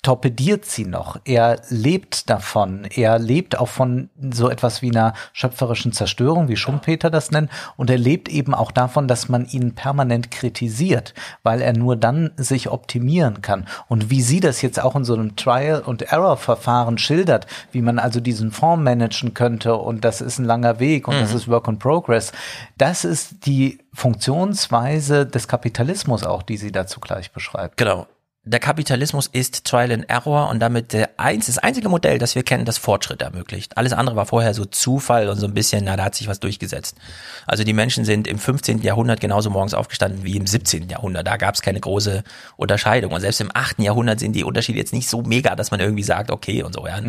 torpediert 0.06 0.64
sie 0.64 0.84
noch. 0.84 1.18
Er 1.24 1.60
lebt 1.68 2.30
davon. 2.30 2.86
Er 2.94 3.18
lebt 3.18 3.58
auch 3.58 3.66
von 3.66 4.08
so 4.30 4.48
etwas 4.48 4.80
wie 4.80 4.90
einer 4.90 5.14
schöpferischen 5.32 5.90
Zerstörung, 5.90 6.46
wie 6.46 6.56
Schumpeter 6.56 7.10
das 7.10 7.32
nennt. 7.32 7.50
Und 7.76 7.90
er 7.90 7.98
lebt 7.98 8.28
eben 8.28 8.54
auch 8.54 8.70
davon, 8.70 9.08
dass 9.08 9.28
man 9.28 9.46
ihn 9.46 9.74
permanent 9.74 10.30
kritisiert, 10.30 11.12
weil 11.42 11.60
er 11.60 11.72
nur 11.72 11.96
dann 11.96 12.30
sich 12.36 12.70
optimieren 12.70 13.42
kann. 13.42 13.66
Und 13.88 14.08
wie 14.08 14.22
sie 14.22 14.38
das 14.38 14.62
jetzt 14.62 14.80
auch 14.80 14.94
in 14.94 15.04
so 15.04 15.14
einem 15.14 15.34
Trial- 15.34 15.82
und 15.82 16.02
Error-Verfahren 16.02 16.98
schildert, 16.98 17.48
wie 17.72 17.82
man 17.82 17.98
also 17.98 18.20
diesen 18.20 18.52
Fonds 18.52 18.84
managen 18.84 19.34
könnte 19.34 19.74
und 19.74 20.04
das 20.04 20.20
ist 20.20 20.38
ein 20.38 20.44
langer 20.44 20.78
Weg 20.78 21.08
und 21.08 21.14
das 21.18 21.30
Mhm. 21.32 21.36
ist 21.36 21.48
Work 21.48 21.66
in 21.66 21.80
Progress. 21.80 22.30
Das 22.78 23.04
ist 23.04 23.44
die 23.44 23.80
Funktionsweise 23.92 25.26
des 25.26 25.48
Kapitalismus 25.48 26.22
auch, 26.22 26.44
die 26.44 26.58
sie 26.58 26.70
dazu 26.70 27.00
gleich 27.00 27.32
beschreibt. 27.32 27.76
Genau. 27.76 28.06
Der 28.48 28.60
Kapitalismus 28.60 29.26
ist 29.26 29.64
Trial 29.64 29.90
and 29.90 30.08
Error 30.08 30.48
und 30.48 30.60
damit 30.60 30.92
der 30.92 31.10
eins, 31.18 31.46
das 31.46 31.58
einzige 31.58 31.88
Modell, 31.88 32.18
das 32.18 32.36
wir 32.36 32.44
kennen, 32.44 32.64
das 32.64 32.78
Fortschritt 32.78 33.20
ermöglicht. 33.20 33.76
Alles 33.76 33.92
andere 33.92 34.14
war 34.14 34.24
vorher 34.24 34.54
so 34.54 34.64
Zufall 34.64 35.28
und 35.28 35.36
so 35.36 35.48
ein 35.48 35.52
bisschen, 35.52 35.84
na, 35.84 35.96
da 35.96 36.04
hat 36.04 36.14
sich 36.14 36.28
was 36.28 36.38
durchgesetzt. 36.38 36.96
Also 37.44 37.64
die 37.64 37.72
Menschen 37.72 38.04
sind 38.04 38.28
im 38.28 38.38
15. 38.38 38.82
Jahrhundert 38.82 39.18
genauso 39.18 39.50
morgens 39.50 39.74
aufgestanden 39.74 40.22
wie 40.22 40.36
im 40.36 40.46
17. 40.46 40.88
Jahrhundert. 40.88 41.26
Da 41.26 41.38
gab 41.38 41.56
es 41.56 41.62
keine 41.62 41.80
große 41.80 42.22
Unterscheidung. 42.56 43.10
Und 43.10 43.20
selbst 43.20 43.40
im 43.40 43.50
8. 43.52 43.80
Jahrhundert 43.80 44.20
sind 44.20 44.34
die 44.34 44.44
Unterschiede 44.44 44.78
jetzt 44.78 44.92
nicht 44.92 45.08
so 45.08 45.22
mega, 45.22 45.56
dass 45.56 45.72
man 45.72 45.80
irgendwie 45.80 46.04
sagt, 46.04 46.30
okay 46.30 46.62
und 46.62 46.72
so, 46.72 46.86
ja. 46.86 47.00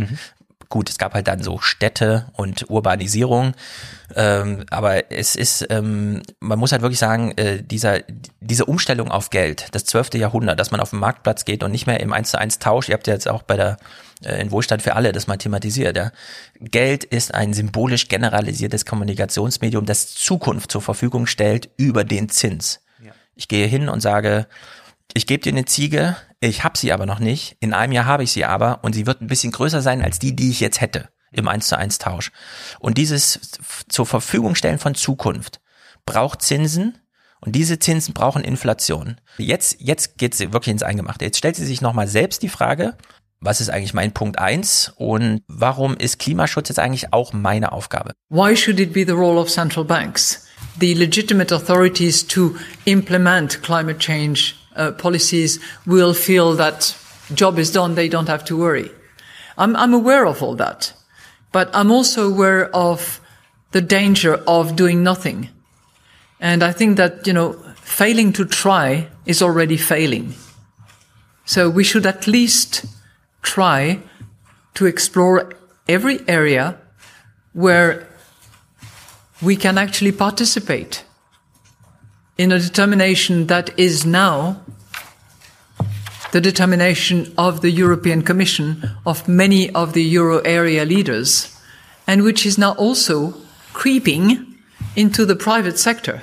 Gut, 0.70 0.90
es 0.90 0.98
gab 0.98 1.14
halt 1.14 1.28
dann 1.28 1.42
so 1.42 1.60
Städte 1.60 2.28
und 2.34 2.70
Urbanisierung, 2.70 3.54
ähm, 4.16 4.66
aber 4.70 5.12
es 5.12 5.36
ist, 5.36 5.66
ähm, 5.70 6.22
man 6.40 6.60
muss 6.60 6.72
halt 6.72 6.82
wirklich 6.82 7.00
sagen, 7.00 7.32
äh, 7.38 7.64
dieser, 7.64 8.00
diese 8.42 8.66
Umstellung 8.66 9.10
auf 9.10 9.30
Geld, 9.30 9.68
das 9.72 9.86
12. 9.86 10.16
Jahrhundert, 10.16 10.60
dass 10.60 10.72
man 10.72 10.82
auf 10.82 10.90
den 10.90 11.00
Marktplatz 11.00 11.46
geht 11.46 11.64
und 11.64 11.72
nicht 11.72 11.88
mehr 11.88 12.00
im 12.02 12.12
1 12.12 12.32
zu 12.32 12.38
1 12.38 12.60
Tausch, 12.60 12.90
ihr 12.90 12.96
habt 12.96 13.08
ja 13.08 13.14
jetzt 13.14 13.30
auch 13.30 13.44
bei 13.44 13.56
der 13.56 13.78
äh, 14.24 14.42
in 14.42 14.52
Wohlstand 14.52 14.82
für 14.82 14.96
alle 14.96 15.14
das 15.14 15.28
mal 15.28 15.38
thematisiert, 15.38 15.96
ja. 15.96 16.12
Geld 16.60 17.04
ist 17.06 17.34
ein 17.34 17.54
symbolisch 17.54 18.10
generalisiertes 18.10 18.86
Kommunikationsmedium, 18.86 19.86
das 19.86 20.14
Zukunft 20.14 20.72
zur 20.72 20.82
Verfügung 20.82 21.28
stellt 21.28 21.70
über 21.78 22.04
den 22.04 22.30
Zins. 22.30 22.82
Ich 23.36 23.48
gehe 23.48 23.68
hin 23.68 23.88
und 23.88 24.02
sage, 24.02 24.48
ich 25.14 25.28
gebe 25.28 25.44
dir 25.44 25.52
eine 25.52 25.66
Ziege, 25.66 26.18
ich 26.40 26.64
habe 26.64 26.78
sie 26.78 26.92
aber 26.92 27.06
noch 27.06 27.20
nicht. 27.20 27.58
In 27.60 27.74
einem 27.74 27.94
Jahr 27.94 28.06
habe 28.06 28.24
ich 28.24 28.32
sie 28.32 28.46
aber 28.46 28.84
und 28.84 28.94
sie 28.94 29.06
wird 29.06 29.22
ein 29.22 29.28
bisschen 29.28 29.52
größer 29.52 29.82
sein 29.82 30.02
als 30.02 30.20
die, 30.20 30.36
die 30.36 30.52
ich 30.52 30.60
jetzt 30.60 30.82
hätte 30.82 31.10
im 31.32 31.48
1 31.48 31.68
zu 31.68 31.78
1 31.78 31.98
Tausch. 31.98 32.32
Und 32.80 32.98
dieses 32.98 33.40
zur 33.90 34.06
Verfügung 34.06 34.56
stellen 34.56 34.80
von 34.80 34.96
Zukunft 34.96 35.60
braucht 36.06 36.42
Zinsen 36.42 36.98
und 37.42 37.54
diese 37.54 37.80
Zinsen 37.80 38.14
brauchen 38.14 38.44
Inflation. 38.44 39.20
Jetzt, 39.38 39.78
jetzt 39.80 40.18
geht 40.18 40.36
sie 40.36 40.54
wirklich 40.54 40.72
ins 40.72 40.84
Eingemachte. 40.84 41.26
Jetzt 41.26 41.38
stellt 41.38 41.56
sie 41.56 41.66
sich 41.66 41.82
nochmal 41.82 42.08
selbst 42.08 42.42
die 42.42 42.50
Frage, 42.50 42.96
was 43.40 43.62
ist 43.62 43.70
eigentlich 43.70 43.94
mein 43.94 44.14
Punkt 44.14 44.40
eins 44.40 44.92
und 44.96 45.42
warum 45.48 45.96
ist 45.96 46.18
Klimaschutz 46.18 46.70
jetzt 46.70 46.80
eigentlich 46.80 47.14
auch 47.14 47.34
meine 47.34 47.72
Aufgabe? 47.72 48.14
Why 48.30 48.56
should 48.56 48.80
it 48.80 48.94
be 48.94 49.06
the 49.06 49.12
role 49.12 49.40
of 49.40 49.50
central 49.50 49.86
banks? 49.86 50.48
The 50.80 50.96
legitimate 50.96 51.54
authorities 51.54 52.26
to 52.28 52.56
implement 52.86 53.62
climate 53.62 54.00
change 54.00 54.56
uh, 54.78 54.92
policies 54.92 55.60
will 55.86 56.14
feel 56.14 56.54
that 56.54 56.96
job 57.34 57.60
is 57.60 57.72
done, 57.72 57.96
they 57.96 58.10
don't 58.10 58.30
have 58.30 58.46
to 58.46 58.58
worry. 58.58 58.92
I'm, 59.58 59.76
I'm 59.76 59.94
aware 59.94 60.26
of 60.26 60.42
all 60.42 60.56
that, 60.56 60.94
but 61.52 61.70
I'm 61.74 61.92
also 61.92 62.30
aware 62.30 62.74
of 62.76 63.20
the 63.72 63.82
danger 63.82 64.36
of 64.48 64.76
doing 64.76 65.04
nothing. 65.04 65.50
And 66.40 66.64
I 66.64 66.72
think 66.72 66.98
that, 66.98 67.26
you 67.28 67.34
know, 67.34 67.54
failing 67.82 68.32
to 68.34 68.46
try 68.46 69.08
is 69.26 69.42
already 69.42 69.78
failing. 69.78 70.34
So 71.46 71.70
we 71.70 71.84
should 71.84 72.06
at 72.06 72.28
least 72.28 72.86
try 73.42 74.00
to 74.76 74.86
explore 74.86 75.52
every 75.88 76.20
area 76.28 76.78
where 77.54 78.08
we 79.42 79.56
can 79.56 79.78
actually 79.78 80.12
participate 80.12 81.04
in 82.38 82.52
a 82.52 82.60
determination 82.60 83.48
that 83.48 83.78
is 83.80 84.06
now 84.06 84.62
the 86.32 86.42
determination 86.42 87.34
of 87.38 87.62
the 87.62 87.72
European 87.72 88.22
Commission, 88.22 88.92
of 89.06 89.28
many 89.28 89.70
of 89.72 89.94
the 89.94 90.04
euro 90.04 90.40
area 90.40 90.86
leaders, 90.86 91.58
and 92.06 92.24
which 92.24 92.46
is 92.46 92.58
now 92.58 92.74
also 92.74 93.34
creeping 93.74 94.56
into 94.96 95.26
the 95.26 95.36
private 95.36 95.78
sector. 95.78 96.20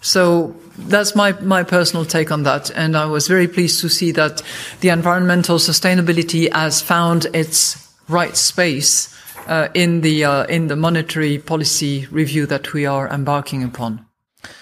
So 0.00 0.54
that's 0.78 1.14
my, 1.14 1.32
my 1.40 1.64
personal 1.64 2.04
take 2.04 2.30
on 2.30 2.44
that. 2.44 2.70
And 2.70 2.96
I 2.96 3.06
was 3.06 3.26
very 3.26 3.48
pleased 3.48 3.80
to 3.80 3.88
see 3.88 4.12
that 4.12 4.42
the 4.80 4.90
environmental 4.90 5.58
sustainability 5.58 6.52
has 6.52 6.80
found 6.80 7.26
its 7.34 7.88
right 8.08 8.36
space 8.36 9.14
uh, 9.48 9.68
in 9.74 10.02
the 10.02 10.24
uh, 10.24 10.44
in 10.44 10.68
the 10.68 10.76
monetary 10.76 11.38
policy 11.38 12.06
review 12.10 12.46
that 12.46 12.72
we 12.74 12.86
are 12.86 13.08
embarking 13.08 13.64
upon. 13.64 14.07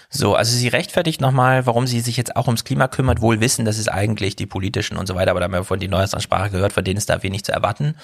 So, 0.09 0.35
also 0.35 0.57
sie 0.57 0.69
rechtfertigt 0.69 1.21
nochmal, 1.21 1.67
warum 1.67 1.87
sie 1.87 2.01
sich 2.01 2.17
jetzt 2.17 2.37
auch 2.37 2.47
ums 2.47 2.65
Klima 2.65 2.89
kümmert, 2.89 3.21
wohl 3.21 3.41
wissen, 3.41 3.65
dass 3.65 3.79
es 3.79 3.89
eigentlich 3.89 4.37
die 4.37 4.47
politischen 4.47 4.97
und 4.97 5.07
so 5.07 5.15
weiter, 5.15 5.33
aber 5.33 5.41
da 5.41 5.45
haben 5.45 5.53
wir 5.53 5.65
von 5.65 5.81
die 5.81 5.89
Neuestansprache 5.89 6.51
gehört, 6.51 6.73
von 6.73 6.85
denen 6.85 6.97
ist 6.97 7.11
da 7.11 7.23
wenig 7.23 7.45
zu 7.45 7.53
erwarten. 7.53 7.97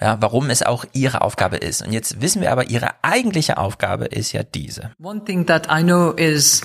Ja, 0.00 0.16
warum 0.20 0.50
es 0.50 0.62
auch 0.62 0.84
ihre 0.92 1.22
Aufgabe 1.22 1.56
ist. 1.56 1.84
Und 1.84 1.92
jetzt 1.92 2.20
wissen 2.20 2.40
wir 2.42 2.52
aber, 2.52 2.68
ihre 2.70 2.90
eigentliche 3.02 3.58
Aufgabe 3.58 4.06
ist 4.06 4.32
ja 4.32 4.42
diese. 4.42 4.92
One 5.02 5.24
thing 5.24 5.46
that 5.46 5.66
I 5.70 5.82
know 5.82 6.12
is 6.12 6.62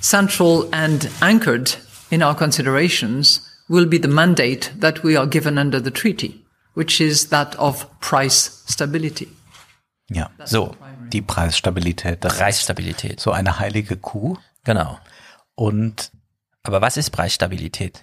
central 0.00 0.66
and 0.72 1.08
anchored 1.20 1.78
in 2.10 2.22
our 2.22 2.34
considerations 2.34 3.42
will 3.68 3.86
be 3.86 3.98
the 4.00 4.08
mandate 4.08 4.70
that 4.80 5.04
we 5.04 5.18
are 5.18 5.28
given 5.28 5.58
under 5.58 5.82
the 5.82 5.90
treaty, 5.90 6.44
which 6.74 7.00
is 7.00 7.28
that 7.28 7.58
of 7.58 7.86
price 8.00 8.62
stability. 8.66 9.28
Ja, 10.08 10.30
so. 10.44 10.76
Die 11.12 11.22
Preisstabilität. 11.22 12.24
Das 12.24 12.36
Preisstabilität. 12.38 13.20
So 13.20 13.32
eine 13.32 13.58
heilige 13.58 13.96
Kuh. 13.96 14.36
Genau. 14.64 14.98
Und. 15.54 16.10
Aber 16.62 16.80
was 16.80 16.96
ist 16.96 17.10
Preisstabilität? 17.10 18.02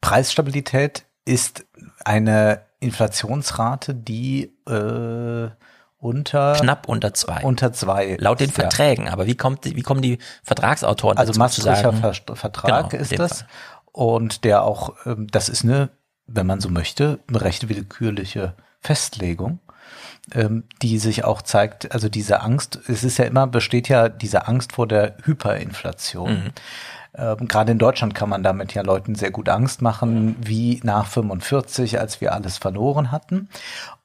Preisstabilität 0.00 1.04
ist 1.24 1.64
eine 2.04 2.62
Inflationsrate, 2.80 3.94
die 3.94 4.52
äh, 4.66 5.50
unter 5.98 6.54
knapp 6.58 6.88
unter 6.88 7.12
zwei. 7.14 7.42
Unter 7.42 7.72
zwei. 7.72 8.16
Laut 8.18 8.40
den 8.40 8.48
ja. 8.48 8.54
Verträgen. 8.54 9.08
Aber 9.08 9.26
wie 9.26 9.36
kommt, 9.36 9.64
wie 9.64 9.82
kommen 9.82 10.00
die 10.02 10.18
Vertragsautoren 10.42 11.18
Also 11.18 11.32
dazu 11.32 11.38
Maastrichter? 11.38 11.92
Ver- 11.92 12.36
Vertrag 12.36 12.90
Genau, 12.90 13.02
ist 13.02 13.18
das. 13.18 13.38
Fall. 13.40 13.48
Und 13.92 14.44
der 14.44 14.62
auch, 14.62 14.94
ähm, 15.04 15.26
das 15.30 15.48
ist 15.48 15.64
eine, 15.64 15.90
wenn 16.26 16.46
man 16.46 16.60
so 16.60 16.68
möchte, 16.70 17.18
eine 17.28 17.40
recht 17.42 17.68
willkürliche 17.68 18.54
Festlegung, 18.80 19.58
ähm, 20.34 20.64
die 20.82 20.98
sich 20.98 21.24
auch 21.24 21.42
zeigt, 21.42 21.92
also 21.92 22.08
diese 22.08 22.40
Angst, 22.42 22.78
es 22.88 23.04
ist 23.04 23.18
ja 23.18 23.24
immer, 23.24 23.46
besteht 23.46 23.88
ja 23.88 24.08
diese 24.08 24.48
Angst 24.48 24.72
vor 24.72 24.86
der 24.86 25.16
Hyperinflation. 25.24 26.30
Mhm. 26.32 26.50
Ähm, 27.14 27.48
Gerade 27.48 27.72
in 27.72 27.78
Deutschland 27.78 28.14
kann 28.14 28.28
man 28.28 28.42
damit 28.42 28.74
ja 28.74 28.82
Leuten 28.82 29.14
sehr 29.14 29.30
gut 29.30 29.48
Angst 29.48 29.82
machen, 29.82 30.36
wie 30.40 30.80
nach 30.84 31.06
45, 31.06 31.98
als 31.98 32.20
wir 32.20 32.32
alles 32.32 32.58
verloren 32.58 33.10
hatten. 33.10 33.48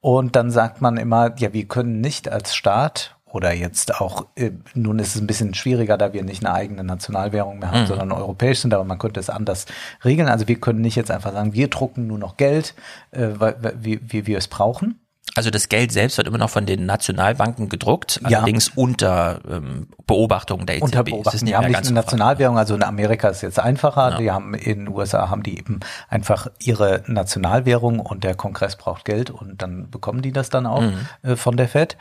Und 0.02 0.36
dann 0.36 0.52
sagt 0.52 0.82
man 0.82 0.98
immer, 0.98 1.36
ja, 1.38 1.54
wir 1.54 1.68
können 1.68 2.02
nicht 2.02 2.30
als 2.30 2.56
Staat 2.56 3.16
oder 3.28 3.52
jetzt 3.54 4.00
auch, 4.00 4.28
äh, 4.36 4.52
nun 4.74 4.98
ist 4.98 5.16
es 5.16 5.22
ein 5.22 5.28
bisschen 5.28 5.54
schwieriger, 5.54 5.98
da 5.98 6.14
wir 6.14 6.24
nicht 6.24 6.44
eine 6.46 6.54
eigene 6.56 6.84
Nationalwährung 6.86 7.60
mehr 7.60 7.70
haben, 7.70 7.82
Mhm. 7.82 7.88
sondern 7.88 8.12
europäisch 8.14 8.60
sind, 8.60 8.74
aber 8.74 8.86
man 8.86 8.98
könnte 8.98 9.20
es 9.20 9.30
anders 9.30 9.66
regeln. 10.06 10.30
Also 10.30 10.48
wir 10.48 10.60
können 10.60 10.80
nicht 10.82 10.96
jetzt 10.96 11.12
einfach 11.12 11.34
sagen, 11.34 11.54
wir 11.54 11.68
drucken 11.68 12.08
nur 12.08 12.18
noch 12.18 12.38
Geld, 12.38 12.76
äh, 13.12 13.28
weil, 13.36 13.76
wie, 13.82 14.00
wie 14.02 14.26
wir 14.26 14.38
es 14.38 14.48
brauchen. 14.48 15.00
Also 15.38 15.50
das 15.50 15.68
Geld 15.70 15.92
selbst 15.92 16.18
wird 16.18 16.28
immer 16.28 16.38
noch 16.38 16.50
von 16.50 16.66
den 16.66 16.86
Nationalbanken 16.86 17.68
gedruckt, 17.70 18.22
Ja. 18.28 18.38
allerdings 18.40 18.70
unter 18.70 19.40
ähm, 19.50 19.88
Beobachtung 20.08 20.66
der 20.66 20.78
EZB. 20.78 20.84
unter 20.86 21.00
ist 21.02 21.06
Beobachtung. 21.06 21.46
Die 21.46 21.56
haben 21.56 21.68
nicht 21.68 21.78
eine. 21.78 21.92
Nationalwährung, 21.92 22.58
also 22.58 22.74
in 22.76 22.84
Amerika 22.84 23.28
ist 23.30 23.38
es 23.38 23.42
jetzt 23.42 23.60
einfacher. 23.60 24.12
Ja. 24.12 24.18
Die 24.18 24.32
haben 24.32 24.54
in 24.54 24.86
den 24.86 24.88
USA 24.90 25.30
haben 25.30 25.44
die 25.44 25.58
eben 25.58 25.82
einfach 26.10 26.48
ihre 26.60 27.04
Nationalwährung 27.08 28.00
und 28.00 28.24
der 28.24 28.36
Kongress 28.36 28.76
braucht 28.78 29.04
Geld 29.06 29.30
und 29.30 29.62
dann 29.62 29.90
bekommen 29.90 30.22
die 30.22 30.32
das 30.32 30.50
dann 30.50 30.66
auch 30.66 30.82
Mhm. 30.82 30.94
äh, 31.24 31.36
von 31.36 31.58
der 31.58 31.68
Fed. 31.68 31.98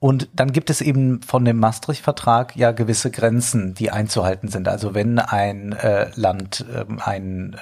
Und 0.00 0.28
dann 0.32 0.52
gibt 0.52 0.70
es 0.70 0.80
eben 0.80 1.22
von 1.22 1.44
dem 1.44 1.58
Maastricht-Vertrag 1.58 2.54
ja 2.54 2.70
gewisse 2.70 3.10
Grenzen, 3.10 3.74
die 3.74 3.90
einzuhalten 3.90 4.48
sind. 4.48 4.68
Also 4.68 4.94
wenn 4.94 5.18
ein 5.18 5.72
äh, 5.72 6.08
Land 6.14 6.64
ähm, 6.72 7.00
ein, 7.04 7.56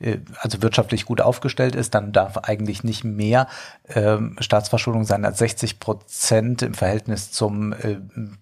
äh, 0.00 0.10
äh, 0.14 0.20
also 0.40 0.60
wirtschaftlich 0.60 1.04
gut 1.04 1.20
aufgestellt 1.20 1.76
ist, 1.76 1.94
dann 1.94 2.10
darf 2.10 2.36
eigentlich 2.38 2.82
nicht 2.82 3.04
mehr 3.04 3.46
ähm, 3.94 4.34
Staatsverschuldung 4.40 5.04
sein 5.04 5.24
als 5.24 5.38
60 5.38 5.78
Prozent 5.78 6.62
im 6.62 6.74
Verhältnis 6.74 7.30
zum 7.30 7.72
äh, 7.72 7.98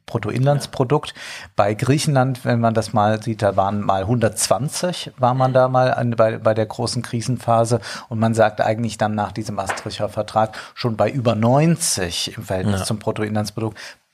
Bruttoinlandsprodukt. 0.07 1.13
Bei 1.57 1.75
Griechenland, 1.75 2.47
wenn 2.47 2.61
man 2.61 2.73
das 2.73 2.95
mal 2.95 3.23
sieht, 3.23 3.43
da 3.43 3.55
waren 3.55 3.83
mal 3.83 4.01
120, 4.03 5.13
war 5.19 5.35
man 5.35 5.53
da 5.53 5.69
mal 5.69 5.93
an, 5.93 6.13
bei, 6.13 6.39
bei 6.39 6.55
der 6.55 6.65
großen 6.65 7.03
Krisenphase. 7.03 7.81
Und 8.09 8.19
man 8.19 8.33
sagt 8.33 8.63
eigentlich 8.63 8.97
dann 8.97 9.15
nach 9.15 9.33
diesem 9.33 9.57
Maastrichter 9.57 10.09
Vertrag 10.09 10.57
schon 10.75 10.97
bei 10.97 11.11
über 11.11 11.35
90 11.35 12.39
im 12.39 12.45
Verhältnis 12.45 12.81
Ja. 12.81 12.87
zum 12.87 12.99
Bruttoinlandsprodukt, 12.99 13.26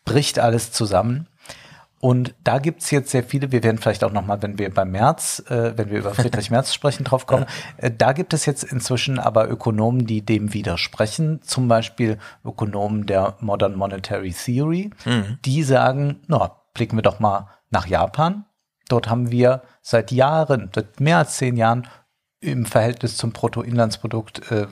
bricht 0.05 0.39
alles 0.39 0.73
zusammen. 0.73 1.29
Und 2.01 2.35
da 2.43 2.59
gibt's 2.59 2.91
jetzt 2.91 3.11
sehr 3.13 3.23
viele, 3.23 3.53
wir 3.53 3.63
werden 3.63 3.79
vielleicht 3.79 4.03
auch 4.03 4.11
nochmal, 4.11 4.43
wenn 4.43 4.59
wir 4.59 4.75
beim 4.75 4.91
März, 4.91 5.41
äh, 5.49 5.79
wenn 5.79 5.89
wir 5.89 6.01
über 6.01 6.15
Friedrich 6.15 6.51
Merz 6.51 6.75
sprechen, 6.75 7.05
drauf 7.05 7.27
kommen, 7.27 7.47
äh, 7.77 7.93
da 7.97 8.13
gibt 8.13 8.35
es 8.35 8.45
jetzt 8.45 8.65
inzwischen 8.65 9.21
aber 9.21 9.49
Ökonomen, 9.49 10.05
die 10.05 10.21
dem 10.27 10.53
widersprechen, 10.53 11.41
zum 11.43 11.69
Beispiel 11.69 12.19
Ökonomen 12.45 13.07
der 13.07 13.37
Modern 13.39 13.77
Monetary 13.77 14.33
Theory, 14.33 14.91
Mhm. 15.05 15.39
die 15.45 15.63
sagen, 15.63 16.21
na, 16.27 16.57
blicken 16.75 16.99
wir 16.99 17.03
doch 17.03 17.21
mal 17.21 17.47
nach 17.71 17.87
Japan. 17.87 18.47
Dort 18.89 19.09
haben 19.09 19.31
wir 19.31 19.63
seit 19.81 20.11
Jahren, 20.11 20.71
seit 20.75 20.99
mehr 20.99 21.19
als 21.19 21.37
zehn 21.37 21.57
Jahren 21.57 21.87
im 22.43 22.67
Verhältnis 22.67 23.17
zum 23.17 23.33
Bruttoinlandsprodukt 23.33 24.51
äh, 24.51 24.67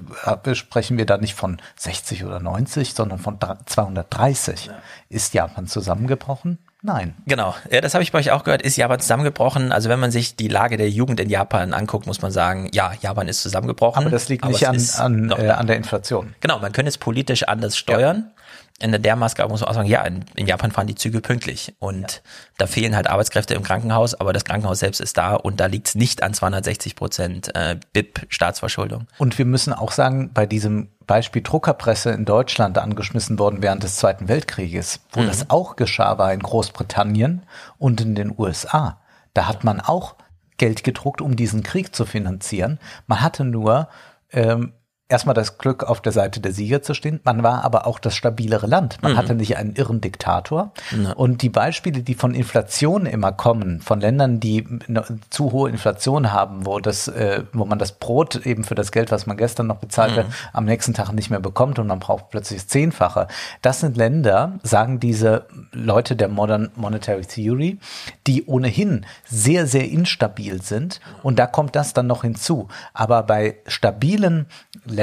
äh, 0.45 0.55
sprechen 0.55 0.99
wir 0.99 1.07
da 1.07 1.17
nicht 1.17 1.35
von 1.35 1.63
60 1.77 2.25
oder 2.25 2.41
90, 2.41 2.95
sondern 2.95 3.19
von 3.19 3.39
dra- 3.39 3.59
230. 3.65 4.71
Ist 5.09 5.35
Japan 5.35 5.67
zusammengebrochen? 5.67 6.59
Nein. 6.83 7.15
Genau, 7.27 7.55
ja, 7.71 7.81
das 7.81 7.93
habe 7.95 8.03
ich 8.03 8.11
bei 8.11 8.19
euch 8.19 8.31
auch 8.31 8.43
gehört, 8.43 8.63
ist 8.63 8.77
Japan 8.77 8.99
zusammengebrochen. 9.01 9.71
Also 9.71 9.89
wenn 9.89 10.01
man 10.01 10.11
sich 10.11 10.35
die 10.37 10.49
Lage 10.49 10.79
der 10.79 10.89
Jugend 10.91 11.21
in 11.21 11.29
Japan 11.29 11.73
anguckt, 11.75 12.07
muss 12.07 12.23
man 12.23 12.33
sagen, 12.33 12.69
ja, 12.73 12.93
Japan 13.03 13.29
ist 13.29 13.43
zusammengebrochen. 13.43 14.03
Aber 14.03 14.11
das 14.11 14.29
liegt 14.29 14.43
aber 14.45 14.53
nicht 14.53 14.67
an, 14.99 15.31
an, 15.31 15.39
äh, 15.39 15.51
an 15.51 15.67
der 15.67 15.77
Inflation. 15.77 16.35
Genau, 16.41 16.59
man 16.59 16.73
könnte 16.73 16.89
es 16.89 16.99
politisch 16.99 17.45
anders 17.45 17.77
steuern. 17.77 18.31
In 18.83 19.01
der 19.03 19.17
Maske 19.17 19.47
muss 19.47 19.61
man 19.61 19.69
auch 19.69 19.75
sagen, 19.75 19.89
ja, 19.89 20.03
in, 20.03 20.25
in 20.37 20.47
Japan 20.47 20.71
fahren 20.73 20.87
die 20.87 20.95
Züge 20.95 21.21
pünktlich 21.21 21.75
und 21.79 22.23
da 22.57 22.67
fehlen 22.67 22.97
halt 22.97 23.09
Arbeitskräfte 23.09 23.55
im 23.55 23.63
Krankenhaus, 23.63 24.15
aber 24.15 24.33
das 24.33 24.45
Krankenhaus 24.45 24.79
selbst 24.79 25.01
ist 25.01 25.19
da 25.19 25.35
und 25.35 25.61
da 25.61 25.67
liegt 25.67 25.89
es 25.89 25.95
nicht 25.95 26.23
an 26.23 26.33
260 26.33 26.97
Prozent 26.97 27.55
äh, 27.55 27.77
BIP 27.93 28.27
Staatsverschuldung. 28.31 29.07
Und 29.19 29.37
wir 29.39 29.45
müssen 29.45 29.73
auch 29.75 29.93
sagen, 29.93 30.31
bei 30.33 30.47
diesem 30.47 30.89
Beispiel 31.07 31.43
Druckerpresse 31.43 32.11
in 32.11 32.25
Deutschland 32.25 32.79
angeschmissen 32.79 33.39
worden 33.39 33.63
während 33.63 33.83
des 33.83 33.97
Zweiten 33.97 34.29
Weltkrieges, 34.29 35.01
wo 35.13 35.21
Mhm. 35.21 35.27
das 35.27 35.51
auch 35.51 35.77
geschah, 35.77 36.17
war 36.19 36.33
in 36.33 36.41
Großbritannien 36.41 37.43
und 37.79 38.01
in 38.01 38.15
den 38.15 38.33
USA. 38.39 38.99
Da 39.35 39.47
hat 39.47 39.63
man 39.63 39.81
auch 39.81 40.15
Geld 40.57 40.85
gedruckt, 40.85 41.21
um 41.21 41.37
diesen 41.37 41.63
Krieg 41.63 41.95
zu 41.95 42.05
finanzieren. 42.07 42.79
Man 43.07 43.21
hatte 43.21 43.45
nur 43.45 43.89
ähm, 44.33 44.73
erstmal 45.11 45.35
das 45.35 45.59
Glück, 45.59 45.85
auf 45.85 46.01
der 46.01 46.13
Seite 46.13 46.41
der 46.41 46.53
Sieger 46.53 46.83
zu 46.83 46.95
stehen. 46.95 47.21
Man 47.25 47.43
war 47.43 47.65
aber 47.65 47.87
auch 47.87 47.99
das 47.99 48.15
stabilere 48.15 48.67
Land. 48.67 48.99
Man 49.03 49.13
Mhm. 49.13 49.17
hatte 49.17 49.35
nicht 49.35 49.57
einen 49.57 49.75
irren 49.75 50.01
Diktator. 50.01 50.73
Ja. 50.91 51.13
Und 51.13 51.43
die 51.43 51.49
Beispiele, 51.49 52.03
die 52.03 52.15
von 52.15 52.33
Inflation 52.35 53.07
immer 53.07 53.33
kommen, 53.33 53.81
von 53.81 54.01
Ländern, 54.01 54.41
die 54.41 54.67
eine 54.89 55.05
zu 55.31 55.53
hohe 55.53 55.69
Inflation 55.69 56.33
haben, 56.33 56.65
wo 56.65 56.79
das, 56.79 57.09
äh, 57.09 57.43
wo 57.53 57.65
man 57.65 57.79
das 57.79 57.93
Brot 57.93 58.47
eben 58.47 58.65
für 58.65 58.75
das 58.75 58.93
Geld, 58.93 59.11
was 59.11 59.27
man 59.27 59.37
gestern 59.37 59.67
noch 59.67 59.77
bezahlt 59.79 60.17
hat, 60.17 60.29
Mhm. 60.29 60.33
am 60.53 60.65
nächsten 60.65 60.95
Tag 60.95 61.13
nicht 61.13 61.31
mehr 61.31 61.41
bekommt 61.41 61.79
und 61.79 61.87
man 61.89 61.99
braucht 61.99 62.31
plötzlich 62.31 62.61
das 62.61 62.69
Zehnfache. 62.69 63.27
Das 63.63 63.81
sind 63.81 63.97
Länder, 63.97 64.59
sagen 64.63 65.01
diese 65.01 65.47
Leute 65.73 66.15
der 66.17 66.29
Modern 66.29 66.71
Monetary 66.77 67.23
Theory, 67.23 67.79
die 68.27 68.47
ohnehin 68.47 69.05
sehr, 69.25 69.67
sehr 69.67 69.89
instabil 69.89 70.63
sind. 70.63 71.01
Und 71.25 71.39
da 71.39 71.47
kommt 71.47 71.75
das 71.75 71.95
dann 71.95 72.07
noch 72.07 72.23
hinzu. 72.23 72.69
Aber 72.95 73.25
bei 73.25 73.57
stabilen 73.67 74.47
Ländern 74.85 75.00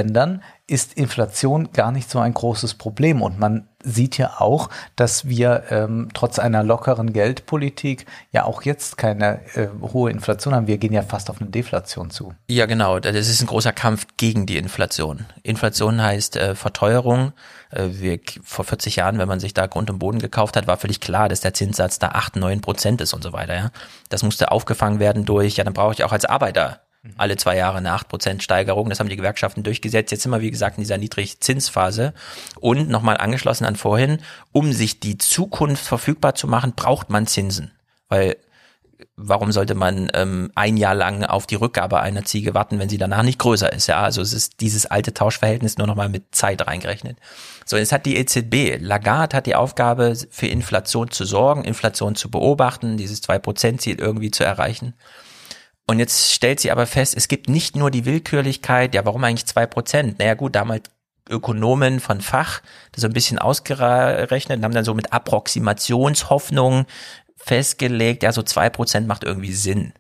ist 0.70 0.94
Inflation 0.96 1.72
gar 1.72 1.94
nicht 1.94 2.10
so 2.10 2.20
ein 2.20 2.34
großes 2.34 2.74
Problem. 2.74 3.22
Und 3.22 3.40
man 3.40 3.68
sieht 3.84 4.18
ja 4.18 4.36
auch, 4.40 4.70
dass 4.98 5.28
wir 5.28 5.64
ähm, 5.70 6.10
trotz 6.14 6.40
einer 6.40 6.62
lockeren 6.62 7.14
Geldpolitik 7.14 8.06
ja 8.34 8.44
auch 8.44 8.64
jetzt 8.64 8.98
keine 8.98 9.40
äh, 9.56 9.68
hohe 9.82 10.12
Inflation 10.12 10.54
haben. 10.54 10.68
Wir 10.68 10.78
gehen 10.78 10.92
ja 10.92 11.04
fast 11.04 11.30
auf 11.30 11.40
eine 11.40 11.50
Deflation 11.50 12.10
zu. 12.10 12.34
Ja, 12.50 12.66
genau. 12.66 13.00
Das 13.00 13.16
ist 13.16 13.42
ein 13.42 13.48
großer 13.48 13.72
Kampf 13.72 14.08
gegen 14.18 14.46
die 14.46 14.58
Inflation. 14.58 15.26
Inflation 15.44 16.02
heißt 16.02 16.36
äh, 16.36 16.54
Verteuerung. 16.54 17.32
Äh, 17.70 17.88
wir, 17.92 18.20
vor 18.44 18.66
40 18.66 18.98
Jahren, 18.98 19.20
wenn 19.20 19.28
man 19.28 19.40
sich 19.40 19.54
da 19.54 19.68
Grund 19.68 19.90
und 19.90 20.00
Boden 20.00 20.20
gekauft 20.20 20.58
hat, 20.58 20.68
war 20.68 20.78
völlig 20.78 21.00
klar, 21.00 21.30
dass 21.30 21.40
der 21.40 21.54
Zinssatz 21.54 21.98
da 21.98 22.10
8, 22.10 22.36
9 22.36 22.60
Prozent 22.60 23.00
ist 23.00 23.14
und 23.14 23.24
so 23.24 23.32
weiter. 23.32 23.56
Ja? 23.56 23.72
Das 24.10 24.22
musste 24.22 24.52
aufgefangen 24.52 25.00
werden 25.00 25.24
durch, 25.24 25.56
ja, 25.56 25.64
dann 25.64 25.74
brauche 25.74 25.94
ich 25.94 26.04
auch 26.04 26.12
als 26.12 26.26
Arbeiter 26.26 26.82
alle 27.18 27.38
zwei 27.38 27.56
Jahre 27.56 27.78
eine 27.78 27.96
8% 27.96 28.42
Steigerung. 28.42 28.90
Das 28.90 29.00
haben 29.00 29.10
die 29.10 29.16
Gewerkschaften 29.16 29.64
durchgesetzt. 29.64 30.12
Jetzt 30.12 30.24
sind 30.24 30.32
wir, 30.32 30.42
wie 30.42 30.52
gesagt, 30.52 30.78
in 30.78 30.84
dieser 30.84 30.98
Niedrigzinsphase. 30.98 32.14
Und 32.60 32.90
nochmal 32.90 33.18
angeschlossen 33.18 33.66
an 33.66 33.76
vorhin, 33.76 34.20
um 34.52 34.74
sich 34.74 35.00
die 35.00 35.18
Zukunft 35.18 35.84
verfügbar 35.84 36.36
zu 36.36 36.48
machen, 36.48 36.74
braucht 36.76 37.10
man 37.10 37.28
Zinsen. 37.28 37.72
Weil 38.10 38.38
warum 39.16 39.52
sollte 39.52 39.76
man 39.76 40.10
ähm, 40.14 40.52
ein 40.56 40.78
Jahr 40.78 40.96
lang 40.96 41.24
auf 41.24 41.48
die 41.48 41.56
Rückgabe 41.56 42.00
einer 42.00 42.26
Ziege 42.26 42.54
warten, 42.54 42.80
wenn 42.80 42.90
sie 42.90 42.98
danach 42.98 43.24
nicht 43.24 43.40
größer 43.40 43.72
ist? 43.72 43.88
Ja, 43.88 44.02
also 44.02 44.22
es 44.22 44.34
ist 44.34 44.62
dieses 44.62 44.86
alte 44.86 45.14
Tauschverhältnis 45.14 45.78
nur 45.78 45.88
nochmal 45.88 46.10
mit 46.10 46.36
Zeit 46.36 46.66
reingerechnet. 46.66 47.18
So, 47.66 47.78
jetzt 47.78 47.92
hat 47.92 48.06
die 48.06 48.18
EZB, 48.18 48.80
Lagarde 48.80 49.38
hat 49.38 49.46
die 49.46 49.56
Aufgabe, 49.56 50.16
für 50.30 50.48
Inflation 50.48 51.12
zu 51.12 51.26
sorgen, 51.26 51.64
Inflation 51.64 52.16
zu 52.16 52.30
beobachten, 52.32 52.98
dieses 52.98 53.24
2%-Ziel 53.24 54.00
irgendwie 54.00 54.32
zu 54.32 54.44
erreichen. 54.44 54.94
Und 55.90 56.00
jetzt 56.00 56.34
stellt 56.34 56.60
sie 56.60 56.70
aber 56.70 56.86
fest, 56.86 57.16
es 57.16 57.30
gibt 57.30 57.48
nicht 57.50 57.76
nur 57.76 57.90
die 57.92 58.06
Willkürlichkeit, 58.06 58.94
ja, 58.94 59.06
warum 59.06 59.24
eigentlich 59.24 59.48
2%? 59.48 60.16
Naja 60.20 60.34
gut, 60.34 60.56
da 60.56 60.60
haben 60.62 60.72
halt 60.72 60.90
Ökonomen 61.30 62.00
von 62.00 62.22
Fach 62.22 62.62
das 62.92 63.02
so 63.02 63.08
ein 63.08 63.14
bisschen 63.14 63.40
ausgerechnet 63.40 64.58
und 64.58 64.64
haben 64.66 64.74
dann 64.74 64.86
so 64.86 64.94
mit 64.94 65.14
Approximationshoffnung 65.14 66.86
festgelegt, 67.38 68.24
ja, 68.24 68.32
so 68.32 68.44
zwei 68.44 68.70
Prozent 68.70 69.08
macht 69.08 69.24
irgendwie 69.24 69.54
Sinn. 69.54 69.94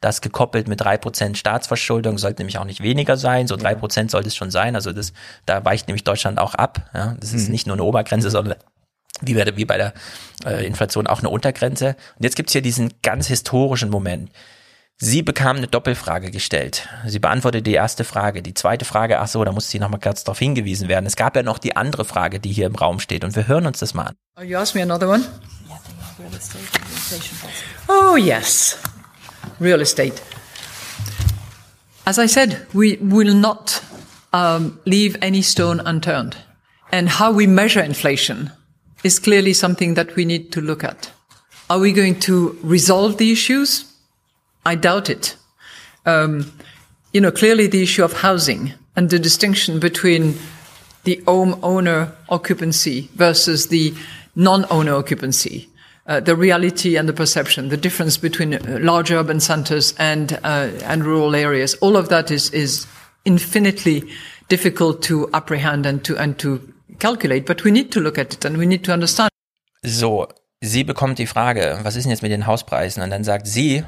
Das 0.00 0.20
gekoppelt 0.20 0.68
mit 0.68 0.80
drei 0.80 0.98
Prozent 0.98 1.38
Staatsverschuldung 1.38 2.18
sollte 2.18 2.42
nämlich 2.42 2.58
auch 2.58 2.64
nicht 2.64 2.82
weniger 2.82 3.16
sein, 3.16 3.46
so 3.46 3.56
drei 3.56 3.74
Prozent 3.74 4.10
sollte 4.10 4.28
es 4.28 4.36
schon 4.36 4.50
sein. 4.50 4.74
Also 4.74 4.92
das, 4.92 5.12
da 5.46 5.64
weicht 5.64 5.88
nämlich 5.88 6.04
Deutschland 6.04 6.38
auch 6.38 6.54
ab. 6.54 6.90
Ja, 6.94 7.16
das 7.20 7.32
ist 7.32 7.46
Mhm. 7.46 7.52
nicht 7.52 7.66
nur 7.66 7.76
eine 7.76 7.84
Obergrenze, 7.84 8.30
sondern 8.30 8.58
wie 9.22 9.34
bei 9.34 9.44
der, 9.44 9.56
wie 9.56 9.64
bei 9.64 9.78
der 9.78 9.94
äh, 10.44 10.66
Inflation 10.66 11.06
auch 11.06 11.20
eine 11.20 11.30
Untergrenze. 11.30 11.96
Und 12.16 12.24
jetzt 12.24 12.36
gibt's 12.36 12.52
hier 12.52 12.60
diesen 12.62 12.92
ganz 13.02 13.28
historischen 13.28 13.88
Moment. 13.88 14.30
Sie 14.96 15.22
bekam 15.22 15.56
eine 15.56 15.66
Doppelfrage 15.66 16.30
gestellt. 16.30 16.88
Sie 17.06 17.18
beantwortete 17.18 17.62
die 17.62 17.74
erste 17.74 18.04
Frage. 18.04 18.42
Die 18.42 18.54
zweite 18.54 18.84
Frage, 18.84 19.18
ach 19.18 19.28
so, 19.28 19.44
da 19.44 19.52
muss 19.52 19.68
sie 19.68 19.78
nochmal 19.78 20.00
kurz 20.00 20.24
darauf 20.24 20.38
hingewiesen 20.38 20.88
werden. 20.88 21.06
Es 21.06 21.16
gab 21.16 21.34
ja 21.36 21.42
noch 21.42 21.58
die 21.58 21.76
andere 21.76 22.04
Frage, 22.04 22.40
die 22.40 22.52
hier 22.52 22.66
im 22.66 22.74
Raum 22.74 23.00
steht. 23.00 23.24
Und 23.24 23.34
wir 23.34 23.48
hören 23.48 23.66
uns 23.66 23.80
das 23.80 23.92
mal 23.94 24.04
an. 24.04 24.14
Oh, 24.38 24.42
you 24.42 24.56
asked 24.56 24.74
me 24.74 24.82
another 24.82 25.08
one? 25.08 25.24
Oh, 27.88 28.16
yes. 28.16 28.78
Real 29.60 29.80
estate. 29.80 30.22
As 32.04 32.18
I 32.18 32.28
said, 32.28 32.66
we 32.72 32.98
will 33.00 33.34
not 33.34 33.82
um, 34.32 34.78
leave 34.84 35.18
any 35.22 35.42
stone 35.42 35.80
unturned. 35.80 36.36
and 36.94 37.08
how 37.08 37.32
we 37.32 37.46
measure 37.46 37.82
inflation 37.82 38.52
is 39.02 39.18
clearly 39.18 39.52
something 39.52 39.94
that 39.94 40.14
we 40.14 40.24
need 40.24 40.52
to 40.52 40.60
look 40.60 40.84
at. 40.84 41.10
Are 41.68 41.80
we 41.80 41.92
going 41.92 42.20
to 42.20 42.56
resolve 42.62 43.16
the 43.16 43.32
issues? 43.32 43.84
I 44.64 44.74
doubt 44.74 45.10
it. 45.10 45.36
Um, 46.06 46.52
you 47.12 47.20
know, 47.20 47.30
clearly 47.30 47.66
the 47.66 47.82
issue 47.82 48.04
of 48.04 48.12
housing 48.12 48.74
and 48.96 49.10
the 49.10 49.18
distinction 49.18 49.78
between 49.78 50.36
the 51.04 51.22
home 51.26 51.58
owner 51.62 52.12
occupancy 52.28 53.08
versus 53.14 53.68
the 53.68 53.94
non-owner 54.34 54.94
occupancy. 54.94 55.68
Uh, 56.06 56.20
the 56.20 56.36
reality 56.36 56.96
and 56.96 57.08
the 57.08 57.14
perception, 57.14 57.70
the 57.70 57.78
difference 57.78 58.18
between 58.18 58.54
uh, 58.54 58.78
large 58.80 59.10
urban 59.10 59.40
centers 59.40 59.94
and 59.98 60.38
uh, 60.44 60.68
and 60.84 61.02
rural 61.02 61.34
areas, 61.34 61.74
all 61.80 61.96
of 61.96 62.10
that 62.10 62.30
is 62.30 62.50
is 62.50 62.86
infinitely 63.24 64.04
difficult 64.50 65.02
to 65.02 65.30
apprehend 65.32 65.86
and 65.86 66.04
to 66.04 66.14
and 66.18 66.38
to 66.38 66.60
calculate. 66.98 67.46
But 67.46 67.64
we 67.64 67.70
need 67.70 67.90
to 67.92 68.00
look 68.00 68.18
at 68.18 68.34
it 68.34 68.44
and 68.44 68.58
we 68.58 68.66
need 68.66 68.84
to 68.84 68.92
understand. 68.92 69.30
So, 69.82 70.28
sie 70.60 70.84
bekommt 70.84 71.18
die 71.18 71.26
Frage, 71.26 71.78
was 71.84 71.96
ist 71.96 72.04
denn 72.04 72.10
jetzt 72.10 72.22
mit 72.22 72.32
den 72.32 72.46
Hauspreisen? 72.46 73.02
Und 73.02 73.08
dann 73.08 73.24
sagt 73.24 73.46
sie, 73.46 73.84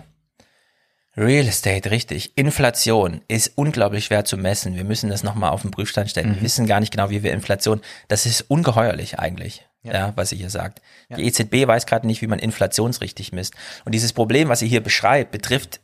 Real 1.16 1.46
Estate, 1.48 1.90
richtig. 1.90 2.36
Inflation 2.36 3.22
ist 3.26 3.52
unglaublich 3.54 4.04
schwer 4.04 4.24
zu 4.26 4.36
messen. 4.36 4.76
Wir 4.76 4.84
müssen 4.84 5.08
das 5.08 5.22
nochmal 5.22 5.50
auf 5.50 5.62
den 5.62 5.70
Prüfstand 5.70 6.10
stellen. 6.10 6.30
Wir 6.34 6.40
Mhm. 6.40 6.44
wissen 6.44 6.66
gar 6.66 6.80
nicht 6.80 6.92
genau, 6.92 7.08
wie 7.08 7.22
wir 7.22 7.32
Inflation, 7.32 7.80
das 8.08 8.26
ist 8.26 8.42
ungeheuerlich 8.42 9.18
eigentlich, 9.18 9.66
ja, 9.82 10.12
was 10.16 10.28
sie 10.28 10.36
hier 10.36 10.50
sagt. 10.50 10.82
Ja. 11.08 11.16
Die 11.16 11.24
EZB 11.26 11.66
weiß 11.66 11.86
gerade 11.86 12.06
nicht, 12.06 12.20
wie 12.20 12.26
man 12.26 12.38
inflationsrichtig 12.38 13.32
misst. 13.32 13.54
Und 13.86 13.92
dieses 13.94 14.12
Problem, 14.12 14.48
was 14.50 14.58
sie 14.58 14.68
hier 14.68 14.82
beschreibt, 14.82 15.30
betrifft, 15.30 15.80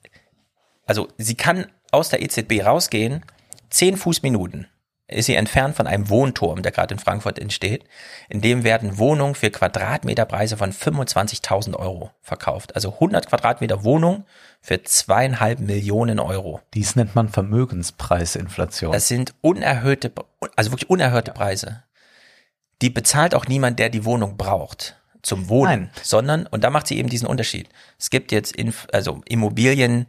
also 0.85 1.09
sie 1.17 1.35
kann 1.35 1.67
aus 1.93 2.11
der 2.11 2.21
EZB 2.21 2.63
rausgehen, 2.65 3.25
zehn 3.71 3.97
Fußminuten 3.97 4.67
ist 5.09 5.27
sie 5.27 5.35
entfernt 5.35 5.77
von 5.77 5.87
einem 5.87 6.09
Wohnturm, 6.09 6.63
der 6.63 6.73
gerade 6.73 6.95
in 6.95 6.99
Frankfurt 6.99 7.39
entsteht. 7.39 7.85
In 8.31 8.41
dem 8.41 8.65
werden 8.65 8.97
Wohnungen 8.99 9.35
für 9.35 9.51
Quadratmeterpreise 9.51 10.57
von 10.57 10.73
25.000 10.73 11.77
Euro 11.77 12.11
verkauft. 12.23 12.75
Also 12.75 12.95
100 12.95 13.27
Quadratmeter 13.29 13.85
Wohnung 13.85 14.25
für 14.63 14.83
zweieinhalb 14.85 15.59
Millionen 15.59 16.21
Euro. 16.21 16.61
Dies 16.73 16.95
nennt 16.95 17.17
man 17.17 17.29
Vermögenspreisinflation. 17.29 18.93
Das 18.93 19.09
sind 19.09 19.35
unerhöhte, 19.41 20.13
also 20.57 20.71
wirklich 20.71 20.89
unerhörte 20.89 21.33
Preise. 21.33 21.83
Die 22.81 22.91
bezahlt 22.91 23.35
auch 23.35 23.47
niemand, 23.47 23.81
der 23.81 23.91
die 23.91 24.05
Wohnung 24.05 24.37
braucht 24.37 24.97
zum 25.23 25.49
Wohnen, 25.49 25.83
Nein. 25.83 25.91
sondern, 26.03 26.47
und 26.47 26.65
da 26.65 26.71
macht 26.71 26.87
sie 26.87 26.99
eben 26.99 27.09
diesen 27.09 27.27
Unterschied. 27.27 27.69
Es 27.99 28.11
gibt 28.11 28.33
jetzt, 28.33 28.55
Inf 28.57 28.87
also 28.93 29.21
Immobilien, 29.27 30.07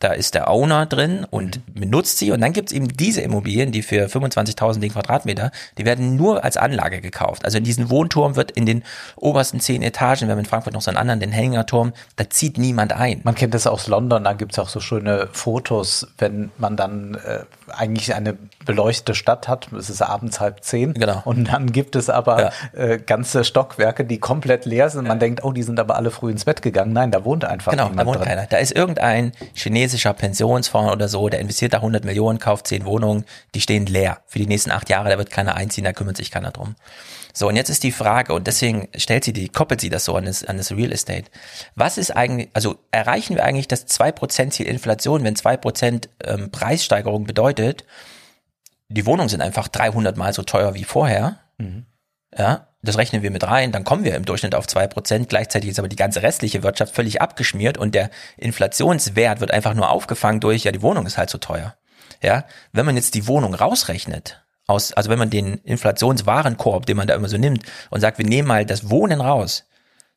da 0.00 0.12
ist 0.12 0.34
der 0.34 0.50
Owner 0.50 0.86
drin 0.86 1.26
und 1.30 1.60
benutzt 1.74 2.18
sie 2.18 2.32
und 2.32 2.40
dann 2.40 2.52
gibt's 2.52 2.72
eben 2.72 2.88
diese 2.88 3.20
Immobilien, 3.20 3.70
die 3.70 3.82
für 3.82 4.06
25.000 4.06 4.80
den 4.80 4.92
Quadratmeter, 4.92 5.50
die 5.78 5.84
werden 5.84 6.16
nur 6.16 6.42
als 6.42 6.56
Anlage 6.56 7.00
gekauft. 7.00 7.44
Also 7.44 7.58
in 7.58 7.64
diesen 7.64 7.90
Wohnturm 7.90 8.34
wird 8.34 8.50
in 8.50 8.66
den 8.66 8.82
obersten 9.16 9.60
zehn 9.60 9.82
Etagen, 9.82 10.26
wir 10.26 10.32
haben 10.32 10.38
in 10.40 10.46
Frankfurt 10.46 10.72
noch 10.72 10.80
so 10.82 10.90
einen 10.90 10.96
anderen, 10.98 11.20
den 11.20 11.32
Hängerturm, 11.32 11.92
da 12.16 12.28
zieht 12.28 12.58
niemand 12.58 12.92
ein. 12.94 13.20
Man 13.24 13.34
kennt 13.34 13.54
das 13.54 13.66
aus 13.66 13.86
London, 13.88 14.24
da 14.24 14.32
gibt's 14.32 14.58
auch 14.58 14.68
so 14.68 14.80
schöne 14.80 15.28
Fotos, 15.32 16.08
wenn 16.18 16.50
man 16.58 16.76
dann 16.76 17.14
äh, 17.16 17.40
eigentlich 17.68 18.14
eine 18.14 18.36
beleuchtete 18.64 19.14
Stadt 19.14 19.48
hat, 19.48 19.72
es 19.72 19.90
ist 19.90 20.02
abends 20.02 20.40
halb 20.40 20.64
zehn 20.64 20.94
Genau. 20.94 21.20
und 21.24 21.44
dann 21.52 21.72
gibt 21.72 21.94
es 21.94 22.08
aber 22.10 22.40
Ja. 22.40 22.50
äh, 22.72 22.98
ganze 22.98 23.44
Stockwerke, 23.44 24.04
die 24.04 24.18
komplett 24.18 24.64
leer 24.64 24.88
sind. 24.88 25.06
Man 25.06 25.18
denkt, 25.18 25.44
oh, 25.44 25.52
die 25.52 25.62
sind 25.62 25.78
aber 25.78 25.96
alle 25.96 26.10
früh 26.10 26.30
ins 26.30 26.44
Bett 26.46 26.62
gegangen. 26.62 26.92
Nein, 26.94 27.10
da 27.10 27.24
wohnt 27.24 27.44
einfach 27.44 27.72
Genau, 27.72 27.84
da 27.84 27.90
niemand 27.90 28.06
wohnt 28.08 28.18
drin. 28.20 28.28
keiner. 28.28 28.46
Da 28.46 28.56
ist 28.56 28.72
irgendein 28.72 29.32
chinesischer 29.90 30.14
Pensionsfonds 30.14 30.92
oder 30.92 31.08
so, 31.08 31.28
der 31.28 31.40
investiert 31.40 31.72
da 31.72 31.78
100 31.78 32.04
Millionen, 32.04 32.38
kauft 32.38 32.66
10 32.66 32.84
Wohnungen, 32.84 33.24
die 33.54 33.60
stehen 33.60 33.86
leer. 33.86 34.22
Für 34.26 34.38
die 34.38 34.46
nächsten 34.46 34.70
acht 34.70 34.88
Jahre, 34.88 35.10
da 35.10 35.18
wird 35.18 35.30
keiner 35.30 35.54
einziehen, 35.54 35.84
da 35.84 35.92
kümmert 35.92 36.16
sich 36.16 36.30
keiner 36.30 36.50
drum. 36.50 36.76
So, 37.32 37.48
und 37.48 37.56
jetzt 37.56 37.70
ist 37.70 37.82
die 37.82 37.92
Frage, 37.92 38.32
und 38.34 38.46
deswegen 38.46 38.88
stellt 38.96 39.24
sie 39.24 39.32
die, 39.32 39.48
koppelt 39.48 39.80
sie 39.80 39.88
das 39.88 40.04
so 40.04 40.16
an 40.16 40.24
das, 40.24 40.44
an 40.44 40.56
das 40.56 40.72
Real 40.72 40.92
Estate. 40.92 41.30
Was 41.74 41.98
ist 41.98 42.10
eigentlich, 42.10 42.50
also 42.52 42.76
erreichen 42.90 43.36
wir 43.36 43.44
eigentlich 43.44 43.68
das 43.68 43.86
2% 43.86 44.50
Ziel 44.50 44.66
Inflation, 44.66 45.24
wenn 45.24 45.34
2% 45.34 46.08
ähm, 46.24 46.50
Preissteigerung 46.50 47.24
bedeutet, 47.24 47.84
die 48.88 49.06
Wohnungen 49.06 49.28
sind 49.28 49.40
einfach 49.40 49.68
300 49.68 50.16
mal 50.16 50.32
so 50.32 50.42
teuer 50.42 50.74
wie 50.74 50.84
vorher. 50.84 51.38
Ja, 52.36 52.69
das 52.82 52.96
rechnen 52.96 53.22
wir 53.22 53.30
mit 53.30 53.44
rein, 53.44 53.72
dann 53.72 53.84
kommen 53.84 54.04
wir 54.04 54.14
im 54.14 54.24
Durchschnitt 54.24 54.54
auf 54.54 54.66
zwei 54.66 54.86
Prozent. 54.86 55.28
Gleichzeitig 55.28 55.70
ist 55.70 55.78
aber 55.78 55.88
die 55.88 55.96
ganze 55.96 56.22
restliche 56.22 56.62
Wirtschaft 56.62 56.94
völlig 56.94 57.20
abgeschmiert 57.20 57.76
und 57.76 57.94
der 57.94 58.10
Inflationswert 58.36 59.40
wird 59.40 59.50
einfach 59.50 59.74
nur 59.74 59.90
aufgefangen 59.90 60.40
durch, 60.40 60.64
ja, 60.64 60.72
die 60.72 60.82
Wohnung 60.82 61.06
ist 61.06 61.18
halt 61.18 61.30
so 61.30 61.38
teuer. 61.38 61.74
Ja, 62.22 62.44
wenn 62.72 62.86
man 62.86 62.96
jetzt 62.96 63.14
die 63.14 63.26
Wohnung 63.26 63.54
rausrechnet, 63.54 64.42
aus, 64.66 64.92
also 64.92 65.10
wenn 65.10 65.18
man 65.18 65.30
den 65.30 65.58
Inflationswarenkorb, 65.58 66.86
den 66.86 66.96
man 66.96 67.06
da 67.06 67.14
immer 67.14 67.28
so 67.28 67.36
nimmt 67.36 67.64
und 67.90 68.00
sagt, 68.00 68.18
wir 68.18 68.26
nehmen 68.26 68.48
mal 68.48 68.64
das 68.64 68.88
Wohnen 68.88 69.20
raus, 69.20 69.64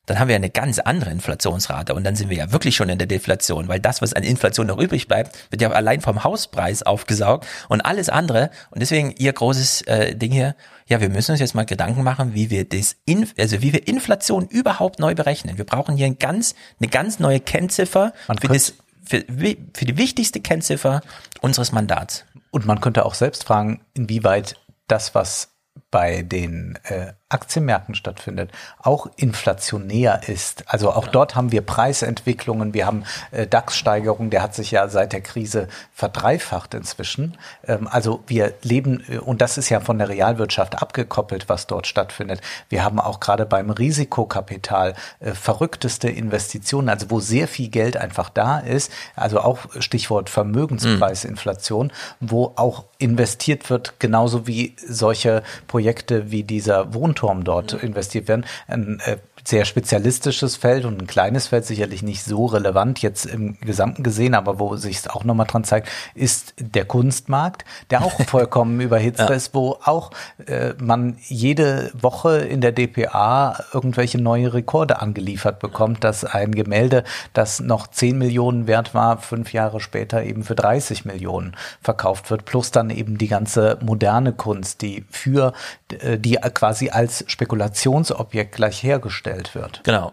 dann 0.06 0.18
haben 0.18 0.28
wir 0.28 0.36
eine 0.36 0.50
ganz 0.50 0.78
andere 0.78 1.10
Inflationsrate 1.10 1.94
und 1.94 2.04
dann 2.04 2.14
sind 2.14 2.28
wir 2.28 2.36
ja 2.36 2.52
wirklich 2.52 2.76
schon 2.76 2.88
in 2.88 2.98
der 2.98 3.06
Deflation, 3.06 3.68
weil 3.68 3.80
das, 3.80 4.02
was 4.02 4.12
an 4.12 4.22
Inflation 4.22 4.66
noch 4.66 4.78
übrig 4.78 5.08
bleibt, 5.08 5.50
wird 5.50 5.62
ja 5.62 5.70
allein 5.70 6.00
vom 6.02 6.24
Hauspreis 6.24 6.82
aufgesaugt 6.82 7.46
und 7.68 7.80
alles 7.80 8.10
andere 8.10 8.50
und 8.70 8.80
deswegen 8.80 9.12
ihr 9.12 9.32
großes 9.32 9.82
äh, 9.82 10.14
Ding 10.14 10.32
hier, 10.32 10.54
ja, 10.86 11.00
wir 11.00 11.08
müssen 11.08 11.32
uns 11.32 11.40
jetzt 11.40 11.54
mal 11.54 11.64
Gedanken 11.64 12.02
machen, 12.02 12.34
wie 12.34 12.50
wir 12.50 12.68
das, 12.68 12.96
also 13.38 13.62
wie 13.62 13.72
wir 13.72 13.88
Inflation 13.88 14.46
überhaupt 14.48 14.98
neu 14.98 15.14
berechnen. 15.14 15.56
Wir 15.56 15.64
brauchen 15.64 15.96
hier 15.96 16.06
ein 16.06 16.18
ganz, 16.18 16.54
eine 16.80 16.88
ganz 16.88 17.18
neue 17.18 17.40
Kennziffer 17.40 18.12
für, 18.40 18.48
das, 18.48 18.74
für, 19.04 19.24
für 19.26 19.84
die 19.84 19.96
wichtigste 19.96 20.40
Kennziffer 20.40 21.00
unseres 21.40 21.72
Mandats. 21.72 22.24
Und 22.50 22.66
man 22.66 22.80
könnte 22.80 23.04
auch 23.04 23.14
selbst 23.14 23.44
fragen, 23.44 23.80
inwieweit 23.94 24.56
das, 24.86 25.14
was 25.14 25.54
bei 25.90 26.22
den 26.22 26.78
äh, 26.84 27.12
Aktienmärkten 27.34 27.94
stattfindet, 27.94 28.50
auch 28.80 29.08
inflationär 29.16 30.20
ist. 30.28 30.64
Also 30.66 30.92
auch 30.92 31.08
dort 31.08 31.34
haben 31.34 31.52
wir 31.52 31.62
Preisentwicklungen, 31.62 32.74
wir 32.74 32.86
haben 32.86 33.04
äh, 33.32 33.46
DAX-Steigerungen, 33.46 34.30
der 34.30 34.42
hat 34.42 34.54
sich 34.54 34.70
ja 34.70 34.88
seit 34.88 35.12
der 35.12 35.22
Krise 35.22 35.68
verdreifacht 35.92 36.74
inzwischen. 36.74 37.36
Ähm, 37.66 37.88
also 37.90 38.22
wir 38.28 38.52
leben, 38.62 39.02
äh, 39.08 39.18
und 39.18 39.40
das 39.40 39.58
ist 39.58 39.68
ja 39.70 39.80
von 39.80 39.98
der 39.98 40.10
Realwirtschaft 40.10 40.80
abgekoppelt, 40.80 41.48
was 41.48 41.66
dort 41.66 41.86
stattfindet. 41.86 42.40
Wir 42.68 42.84
haben 42.84 43.00
auch 43.00 43.20
gerade 43.20 43.46
beim 43.46 43.70
Risikokapital 43.70 44.94
äh, 45.20 45.32
verrückteste 45.32 46.10
Investitionen, 46.10 46.88
also 46.88 47.10
wo 47.10 47.20
sehr 47.20 47.48
viel 47.48 47.68
Geld 47.68 47.96
einfach 47.96 48.28
da 48.28 48.58
ist, 48.58 48.92
also 49.16 49.40
auch 49.40 49.60
Stichwort 49.80 50.28
Vermögenspreisinflation, 50.28 51.90
wo 52.20 52.52
auch 52.56 52.84
investiert 52.98 53.70
wird, 53.70 53.98
genauso 53.98 54.46
wie 54.46 54.76
solche 54.86 55.42
Projekte 55.66 56.30
wie 56.30 56.44
dieser 56.44 56.92
Wohnturm 56.94 57.23
dort 57.44 57.72
investiert 57.72 58.28
werden. 58.28 58.44
Ein 58.66 59.00
äh, 59.04 59.16
sehr 59.46 59.66
spezialistisches 59.66 60.56
Feld 60.56 60.86
und 60.86 61.02
ein 61.02 61.06
kleines 61.06 61.48
Feld, 61.48 61.66
sicherlich 61.66 62.02
nicht 62.02 62.24
so 62.24 62.46
relevant 62.46 63.02
jetzt 63.02 63.26
im 63.26 63.60
Gesamten 63.60 64.02
gesehen, 64.02 64.34
aber 64.34 64.58
wo 64.58 64.76
sich 64.76 64.96
es 64.96 65.08
auch 65.08 65.24
nochmal 65.24 65.46
dran 65.46 65.64
zeigt, 65.64 65.88
ist 66.14 66.54
der 66.58 66.86
Kunstmarkt, 66.86 67.66
der 67.90 68.04
auch 68.04 68.18
vollkommen 68.26 68.80
überhitzt 68.80 69.18
Ja. 69.20 69.26
ist, 69.28 69.54
wo 69.54 69.78
auch 69.84 70.12
äh, 70.46 70.72
man 70.78 71.18
jede 71.26 71.90
Woche 71.92 72.38
in 72.38 72.62
der 72.62 72.72
DPA 72.72 73.62
irgendwelche 73.74 74.18
neue 74.18 74.54
Rekorde 74.54 75.00
angeliefert 75.02 75.58
bekommt, 75.58 76.04
dass 76.04 76.24
ein 76.24 76.52
Gemälde, 76.52 77.04
das 77.34 77.60
noch 77.60 77.86
10 77.86 78.16
Millionen 78.16 78.66
wert 78.66 78.94
war, 78.94 79.18
fünf 79.18 79.52
Jahre 79.52 79.80
später 79.80 80.22
eben 80.22 80.42
für 80.44 80.54
30 80.54 81.04
Millionen 81.04 81.54
verkauft 81.82 82.30
wird, 82.30 82.46
plus 82.46 82.70
dann 82.70 82.88
eben 82.88 83.18
die 83.18 83.28
ganze 83.28 83.78
moderne 83.82 84.32
Kunst, 84.32 84.80
die 84.80 85.04
für, 85.10 85.52
äh, 86.00 86.18
die 86.18 86.36
quasi 86.36 86.88
als 86.88 87.24
Spekulationsobjekt 87.26 88.54
gleich 88.54 88.82
hergestellt 88.82 89.33
wird. 89.54 89.82
Genau. 89.84 90.12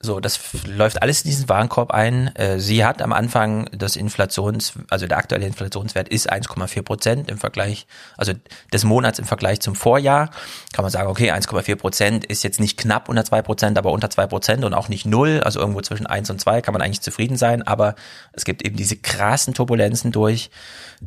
So, 0.00 0.20
das 0.20 0.38
läuft 0.64 1.02
alles 1.02 1.22
in 1.22 1.30
diesen 1.30 1.48
Warenkorb 1.48 1.90
ein. 1.90 2.28
Äh, 2.36 2.60
Sie 2.60 2.84
hat 2.84 3.02
am 3.02 3.12
Anfang 3.12 3.68
das 3.72 3.96
Inflations, 3.96 4.74
also 4.90 5.08
der 5.08 5.18
aktuelle 5.18 5.44
Inflationswert 5.44 6.08
ist 6.08 6.32
1,4 6.32 6.82
Prozent 6.82 7.28
im 7.28 7.36
Vergleich, 7.36 7.88
also 8.16 8.32
des 8.72 8.84
Monats 8.84 9.18
im 9.18 9.24
Vergleich 9.24 9.58
zum 9.58 9.74
Vorjahr. 9.74 10.30
Kann 10.72 10.84
man 10.84 10.92
sagen, 10.92 11.08
okay, 11.08 11.32
1,4 11.32 11.74
Prozent 11.74 12.24
ist 12.24 12.44
jetzt 12.44 12.60
nicht 12.60 12.78
knapp 12.78 13.08
unter 13.08 13.24
2 13.24 13.42
Prozent, 13.42 13.76
aber 13.76 13.90
unter 13.90 14.08
2 14.08 14.28
Prozent 14.28 14.64
und 14.64 14.72
auch 14.72 14.88
nicht 14.88 15.04
null, 15.04 15.40
also 15.44 15.58
irgendwo 15.58 15.80
zwischen 15.80 16.06
1 16.06 16.30
und 16.30 16.40
2 16.40 16.62
kann 16.62 16.74
man 16.74 16.80
eigentlich 16.80 17.00
zufrieden 17.00 17.36
sein, 17.36 17.66
aber 17.66 17.96
es 18.32 18.44
gibt 18.44 18.64
eben 18.64 18.76
diese 18.76 18.94
krassen 18.94 19.52
Turbulenzen 19.52 20.12
durch. 20.12 20.50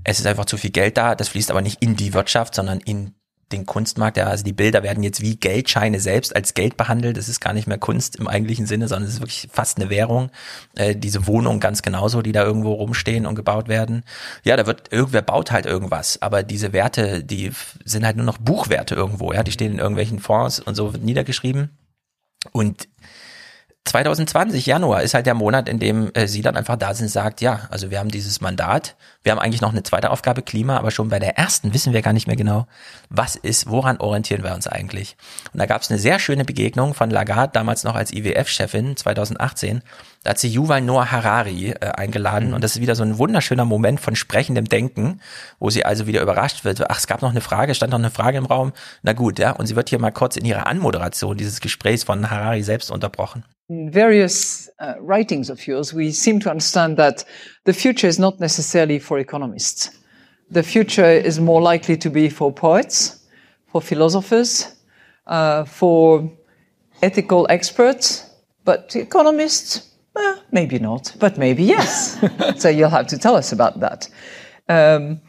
Es 0.03 0.19
ist 0.19 0.25
einfach 0.25 0.45
zu 0.45 0.57
viel 0.57 0.71
Geld 0.71 0.97
da, 0.97 1.15
das 1.15 1.29
fließt 1.29 1.49
aber 1.49 1.61
nicht 1.61 1.81
in 1.81 1.95
die 1.95 2.13
Wirtschaft, 2.13 2.55
sondern 2.55 2.81
in 2.81 3.15
den 3.51 3.65
Kunstmarkt, 3.65 4.17
ja, 4.17 4.25
also 4.25 4.43
die 4.43 4.53
Bilder 4.53 4.83
werden 4.83 5.03
jetzt 5.03 5.21
wie 5.21 5.35
Geldscheine 5.35 5.99
selbst 5.99 6.35
als 6.35 6.53
Geld 6.53 6.77
behandelt. 6.77 7.17
Das 7.17 7.29
ist 7.29 7.39
gar 7.39 7.53
nicht 7.53 7.67
mehr 7.67 7.77
Kunst 7.77 8.15
im 8.17 8.27
eigentlichen 8.27 8.65
Sinne, 8.65 8.87
sondern 8.87 9.07
es 9.07 9.15
ist 9.15 9.21
wirklich 9.21 9.47
fast 9.51 9.79
eine 9.79 9.89
Währung. 9.89 10.31
Äh, 10.75 10.95
diese 10.95 11.27
Wohnungen 11.27 11.59
ganz 11.59 11.81
genauso, 11.81 12.21
die 12.21 12.31
da 12.31 12.43
irgendwo 12.43 12.73
rumstehen 12.73 13.25
und 13.25 13.35
gebaut 13.35 13.67
werden. 13.67 14.03
Ja, 14.43 14.57
da 14.57 14.65
wird 14.65 14.91
irgendwer 14.91 15.21
baut 15.21 15.51
halt 15.51 15.65
irgendwas, 15.65 16.21
aber 16.21 16.43
diese 16.43 16.73
Werte, 16.73 17.23
die 17.23 17.51
sind 17.85 18.05
halt 18.05 18.17
nur 18.17 18.25
noch 18.25 18.37
Buchwerte 18.37 18.95
irgendwo, 18.95 19.33
ja, 19.33 19.43
die 19.43 19.51
stehen 19.51 19.73
in 19.73 19.79
irgendwelchen 19.79 20.19
Fonds 20.19 20.59
und 20.59 20.75
so 20.75 20.93
wird 20.93 21.03
niedergeschrieben. 21.03 21.69
Und 22.51 22.87
2020, 23.85 24.67
Januar, 24.67 25.01
ist 25.01 25.15
halt 25.15 25.25
der 25.25 25.33
Monat, 25.33 25.67
in 25.67 25.79
dem 25.79 26.11
äh, 26.13 26.27
sie 26.27 26.43
dann 26.43 26.55
einfach 26.55 26.75
da 26.77 26.93
sind 26.93 27.05
und 27.05 27.11
sagt, 27.11 27.41
ja, 27.41 27.61
also 27.71 27.89
wir 27.89 27.97
haben 27.99 28.11
dieses 28.11 28.39
Mandat, 28.39 28.95
wir 29.23 29.31
haben 29.31 29.39
eigentlich 29.39 29.61
noch 29.61 29.71
eine 29.71 29.81
zweite 29.81 30.11
Aufgabe, 30.11 30.43
Klima, 30.43 30.77
aber 30.77 30.91
schon 30.91 31.09
bei 31.09 31.17
der 31.17 31.37
ersten 31.37 31.73
wissen 31.73 31.91
wir 31.91 32.03
gar 32.03 32.13
nicht 32.13 32.27
mehr 32.27 32.35
genau, 32.35 32.67
was 33.09 33.35
ist, 33.35 33.67
woran 33.69 33.97
orientieren 33.97 34.43
wir 34.43 34.53
uns 34.53 34.67
eigentlich. 34.67 35.17
Und 35.51 35.59
da 35.59 35.65
gab 35.65 35.81
es 35.81 35.89
eine 35.89 35.99
sehr 35.99 36.19
schöne 36.19 36.45
Begegnung 36.45 36.93
von 36.93 37.09
Lagarde, 37.09 37.53
damals 37.53 37.83
noch 37.83 37.95
als 37.95 38.13
IWF-Chefin, 38.13 38.95
2018, 38.97 39.81
da 40.23 40.29
hat 40.29 40.37
sie 40.39 40.49
Yuval 40.49 40.81
Noah 40.81 41.11
Harari 41.11 41.71
äh, 41.71 41.87
eingeladen 41.87 42.49
Mhm. 42.49 42.53
und 42.53 42.63
das 42.63 42.75
ist 42.75 42.81
wieder 42.81 42.93
so 42.95 43.01
ein 43.03 43.17
wunderschöner 43.17 43.65
Moment 43.65 43.99
von 43.99 44.15
sprechendem 44.15 44.65
Denken, 44.65 45.21
wo 45.59 45.71
sie 45.71 45.83
also 45.83 46.05
wieder 46.05 46.21
überrascht 46.21 46.63
wird. 46.63 46.87
Ach, 46.89 46.99
es 46.99 47.07
gab 47.07 47.23
noch 47.23 47.31
eine 47.31 47.41
Frage, 47.41 47.73
stand 47.73 47.91
noch 47.91 47.99
eine 47.99 48.11
Frage 48.11 48.37
im 48.37 48.45
Raum. 48.45 48.73
Na 49.01 49.13
gut, 49.13 49.39
ja, 49.39 49.51
und 49.51 49.65
sie 49.65 49.75
wird 49.75 49.89
hier 49.89 49.99
mal 49.99 50.11
kurz 50.11 50.37
in 50.37 50.45
ihrer 50.45 50.67
Anmoderation 50.67 51.35
dieses 51.35 51.59
Gesprächs 51.61 52.03
von 52.03 52.29
Harari 52.29 52.61
selbst 52.61 52.91
unterbrochen. 52.91 53.43
In 53.71 53.89
various 53.89 54.69
uh, 54.79 54.95
writings 54.99 55.49
of 55.49 55.65
yours, 55.65 55.93
we 55.93 56.11
seem 56.11 56.41
to 56.41 56.49
understand 56.49 56.97
that 56.97 57.23
the 57.63 57.71
future 57.71 58.05
is 58.05 58.19
not 58.19 58.37
necessarily 58.37 58.99
for 58.99 59.17
economists. 59.17 59.97
The 60.49 60.61
future 60.61 61.09
is 61.09 61.39
more 61.39 61.61
likely 61.61 61.95
to 61.95 62.09
be 62.09 62.27
for 62.27 62.51
poets, 62.51 63.25
for 63.67 63.81
philosophers, 63.81 64.75
uh, 65.25 65.63
for 65.63 66.29
ethical 67.01 67.47
experts, 67.49 68.29
but 68.65 68.93
economists, 68.93 69.89
maybe 70.51 70.77
not, 70.77 71.15
but 71.17 71.37
maybe 71.37 71.63
yes. 71.63 72.19
so 72.61 72.67
you'll 72.67 72.89
have 72.89 73.07
to 73.07 73.17
tell 73.17 73.37
us 73.37 73.53
about 73.53 73.79
that. 73.79 74.09
Um, 74.67 75.21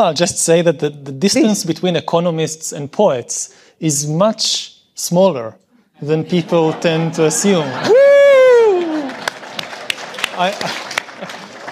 I'll 0.00 0.14
just 0.14 0.38
say 0.38 0.62
that 0.62 0.80
the, 0.80 0.90
the 0.90 1.12
distance 1.12 1.64
between 1.64 1.94
economists 1.94 2.72
and 2.72 2.90
poets 2.90 3.56
is 3.78 4.08
much 4.08 4.80
smaller 4.96 5.56
than 6.02 6.24
people 6.24 6.72
tend 6.74 7.14
to 7.14 7.26
assume. 7.26 7.68
I, 10.36 10.52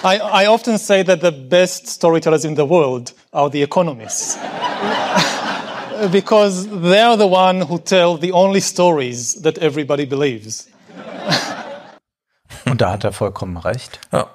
I, 0.05 0.19
I 0.19 0.47
often 0.47 0.79
say 0.79 1.03
that 1.03 1.21
the 1.21 1.33
best 1.33 1.89
storytellers 1.89 2.45
in 2.45 2.55
the 2.55 2.65
world 2.65 3.13
are 3.33 3.51
the 3.51 3.63
economists. 3.63 4.37
because 6.13 6.67
they 6.69 7.01
are 7.01 7.17
the 7.17 7.27
one 7.27 7.63
who 7.63 7.79
tell 7.79 8.17
the 8.17 8.33
only 8.33 8.61
stories 8.61 9.35
that 9.43 9.59
everybody 9.59 10.07
believes. 10.07 10.69
Und 12.65 12.81
da 12.81 12.93
hat 12.93 13.05
er 13.05 13.13
vollkommen 13.13 13.57
recht. 13.57 14.01
Ja. 14.13 14.29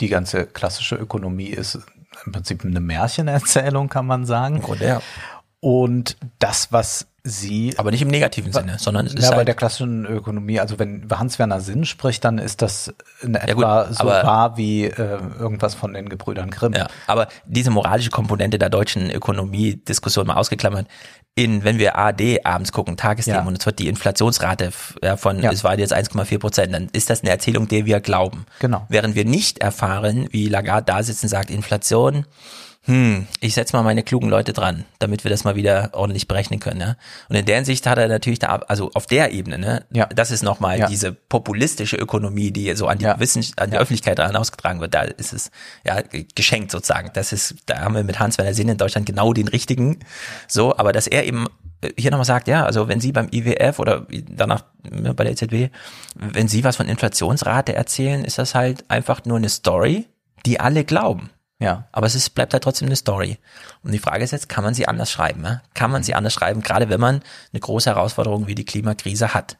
Die 0.00 0.08
ganze 0.08 0.46
klassische 0.46 0.94
Ökonomie 0.94 1.48
ist 1.48 1.78
im 2.24 2.32
Prinzip 2.32 2.64
eine 2.64 2.80
Märchenerzählung, 2.80 3.88
kann 3.88 4.06
man 4.06 4.26
sagen. 4.26 4.62
Ja. 4.80 5.00
Und 5.60 6.16
das, 6.38 6.72
was 6.72 7.07
sie. 7.28 7.74
Aber 7.76 7.90
nicht 7.90 8.02
im 8.02 8.08
negativen 8.08 8.52
Sinne, 8.52 8.76
sondern 8.78 9.06
es 9.06 9.14
ist 9.14 9.24
ja, 9.24 9.30
bei 9.30 9.36
halt- 9.36 9.48
der 9.48 9.54
klassischen 9.54 10.06
Ökonomie, 10.06 10.58
also 10.60 10.78
wenn 10.78 11.06
Hans-Werner 11.10 11.60
Sinn 11.60 11.84
spricht, 11.84 12.24
dann 12.24 12.38
ist 12.38 12.62
das 12.62 12.92
in 13.22 13.34
gut, 13.34 13.42
etwa 13.48 13.92
so 13.92 14.00
aber- 14.00 14.22
wahr 14.24 14.56
wie 14.56 14.84
äh, 14.84 15.18
irgendwas 15.38 15.74
von 15.74 15.92
den 15.94 16.08
Gebrüdern 16.08 16.50
Grimm. 16.50 16.72
Ja, 16.74 16.88
aber 17.06 17.28
diese 17.46 17.70
moralische 17.70 18.10
Komponente 18.10 18.58
der 18.58 18.70
deutschen 18.70 19.10
Ökonomie-Diskussion 19.10 20.26
mal 20.26 20.34
ausgeklammert, 20.36 20.86
in, 21.34 21.62
wenn 21.62 21.78
wir 21.78 21.94
ARD 21.94 22.44
abends 22.44 22.72
gucken, 22.72 22.96
Tagesthemen 22.96 23.42
Ja. 23.42 23.46
und 23.46 23.58
es 23.58 23.64
wird 23.64 23.78
die 23.78 23.86
Inflationsrate 23.88 24.70
ja, 25.04 25.16
von, 25.16 25.40
Ja. 25.40 25.52
es 25.52 25.62
war 25.62 25.78
jetzt 25.78 25.92
1,4 25.94 26.38
Prozent, 26.38 26.74
dann 26.74 26.88
ist 26.92 27.10
das 27.10 27.20
eine 27.22 27.30
Erzählung, 27.30 27.68
der 27.68 27.86
wir 27.86 28.00
glauben. 28.00 28.44
Genau. 28.58 28.84
Während 28.88 29.14
wir 29.14 29.24
nicht 29.24 29.58
erfahren, 29.58 30.26
wie 30.32 30.48
Lagarde 30.48 30.86
da 30.92 31.02
sitzt 31.02 31.22
und 31.22 31.28
sagt, 31.28 31.50
Inflation, 31.50 32.24
hm, 32.84 33.26
ich 33.40 33.52
setze 33.54 33.76
mal 33.76 33.82
meine 33.82 34.02
klugen 34.02 34.30
Leute 34.30 34.52
dran, 34.54 34.84
damit 34.98 35.22
wir 35.24 35.30
das 35.30 35.44
mal 35.44 35.56
wieder 35.56 35.90
ordentlich 35.92 36.26
berechnen 36.26 36.58
können. 36.58 36.80
Ja? 36.80 36.96
Und 37.28 37.36
in 37.36 37.44
der 37.44 37.56
Hinsicht 37.56 37.86
hat 37.86 37.98
er 37.98 38.08
natürlich 38.08 38.38
da, 38.38 38.56
also 38.68 38.90
auf 38.94 39.06
der 39.06 39.32
Ebene, 39.32 39.58
ne, 39.58 39.84
Ja. 39.92 40.06
das 40.06 40.30
ist 40.30 40.42
nochmal 40.42 40.78
Ja. 40.78 40.86
diese 40.86 41.12
populistische 41.12 41.96
Ökonomie, 41.96 42.50
die 42.50 42.74
so 42.76 42.86
an 42.86 42.98
die 42.98 43.04
Wissenschaft, 43.18 43.60
an 43.60 43.70
die 43.70 43.76
Öffentlichkeit 43.76 44.18
daran 44.18 44.36
ausgetragen 44.36 44.80
wird. 44.80 44.94
Da 44.94 45.02
ist 45.02 45.34
es 45.34 45.50
ja 45.84 46.00
geschenkt 46.34 46.70
sozusagen. 46.70 47.10
Das 47.12 47.32
ist, 47.32 47.56
da 47.66 47.80
haben 47.80 47.94
wir 47.94 48.04
mit 48.04 48.20
Hans 48.20 48.38
Werner 48.38 48.54
Sinn 48.54 48.68
in 48.70 48.78
Deutschland 48.78 49.04
genau 49.06 49.34
den 49.34 49.48
richtigen. 49.48 49.98
So, 50.46 50.76
aber 50.76 50.92
dass 50.92 51.06
er 51.06 51.24
eben 51.24 51.46
hier 51.96 52.10
nochmal 52.10 52.24
sagt, 52.24 52.48
ja, 52.48 52.64
also 52.64 52.88
wenn 52.88 53.00
Sie 53.00 53.12
beim 53.12 53.28
IWF 53.30 53.78
oder 53.78 54.06
danach 54.30 54.64
ne, 54.90 55.14
bei 55.14 55.24
der 55.24 55.34
EZB, 55.34 55.70
wenn 56.16 56.48
Sie 56.48 56.64
was 56.64 56.76
von 56.76 56.88
Inflationsrate 56.88 57.74
erzählen, 57.74 58.24
ist 58.24 58.38
das 58.38 58.54
halt 58.54 58.84
einfach 58.90 59.24
nur 59.26 59.36
eine 59.36 59.48
Story, 59.48 60.06
die 60.46 60.58
alle 60.58 60.84
glauben. 60.84 61.30
Ja. 61.60 61.88
Aber 61.90 62.06
es 62.06 62.14
ist, 62.14 62.30
bleibt 62.30 62.52
halt 62.52 62.62
trotzdem 62.62 62.86
eine 62.86 62.96
Story. 62.96 63.38
Und 63.82 63.92
die 63.92 63.98
Frage 63.98 64.22
ist 64.22 64.30
jetzt, 64.30 64.48
kann 64.48 64.64
man 64.64 64.74
sie 64.74 64.86
anders 64.86 65.10
schreiben? 65.10 65.60
Kann 65.74 65.90
man 65.90 66.02
sie 66.02 66.14
anders 66.14 66.32
schreiben, 66.32 66.62
gerade 66.62 66.88
wenn 66.88 67.00
man 67.00 67.22
eine 67.52 67.60
große 67.60 67.90
Herausforderung 67.90 68.46
wie 68.46 68.54
die 68.54 68.64
Klimakrise 68.64 69.34
hat? 69.34 69.56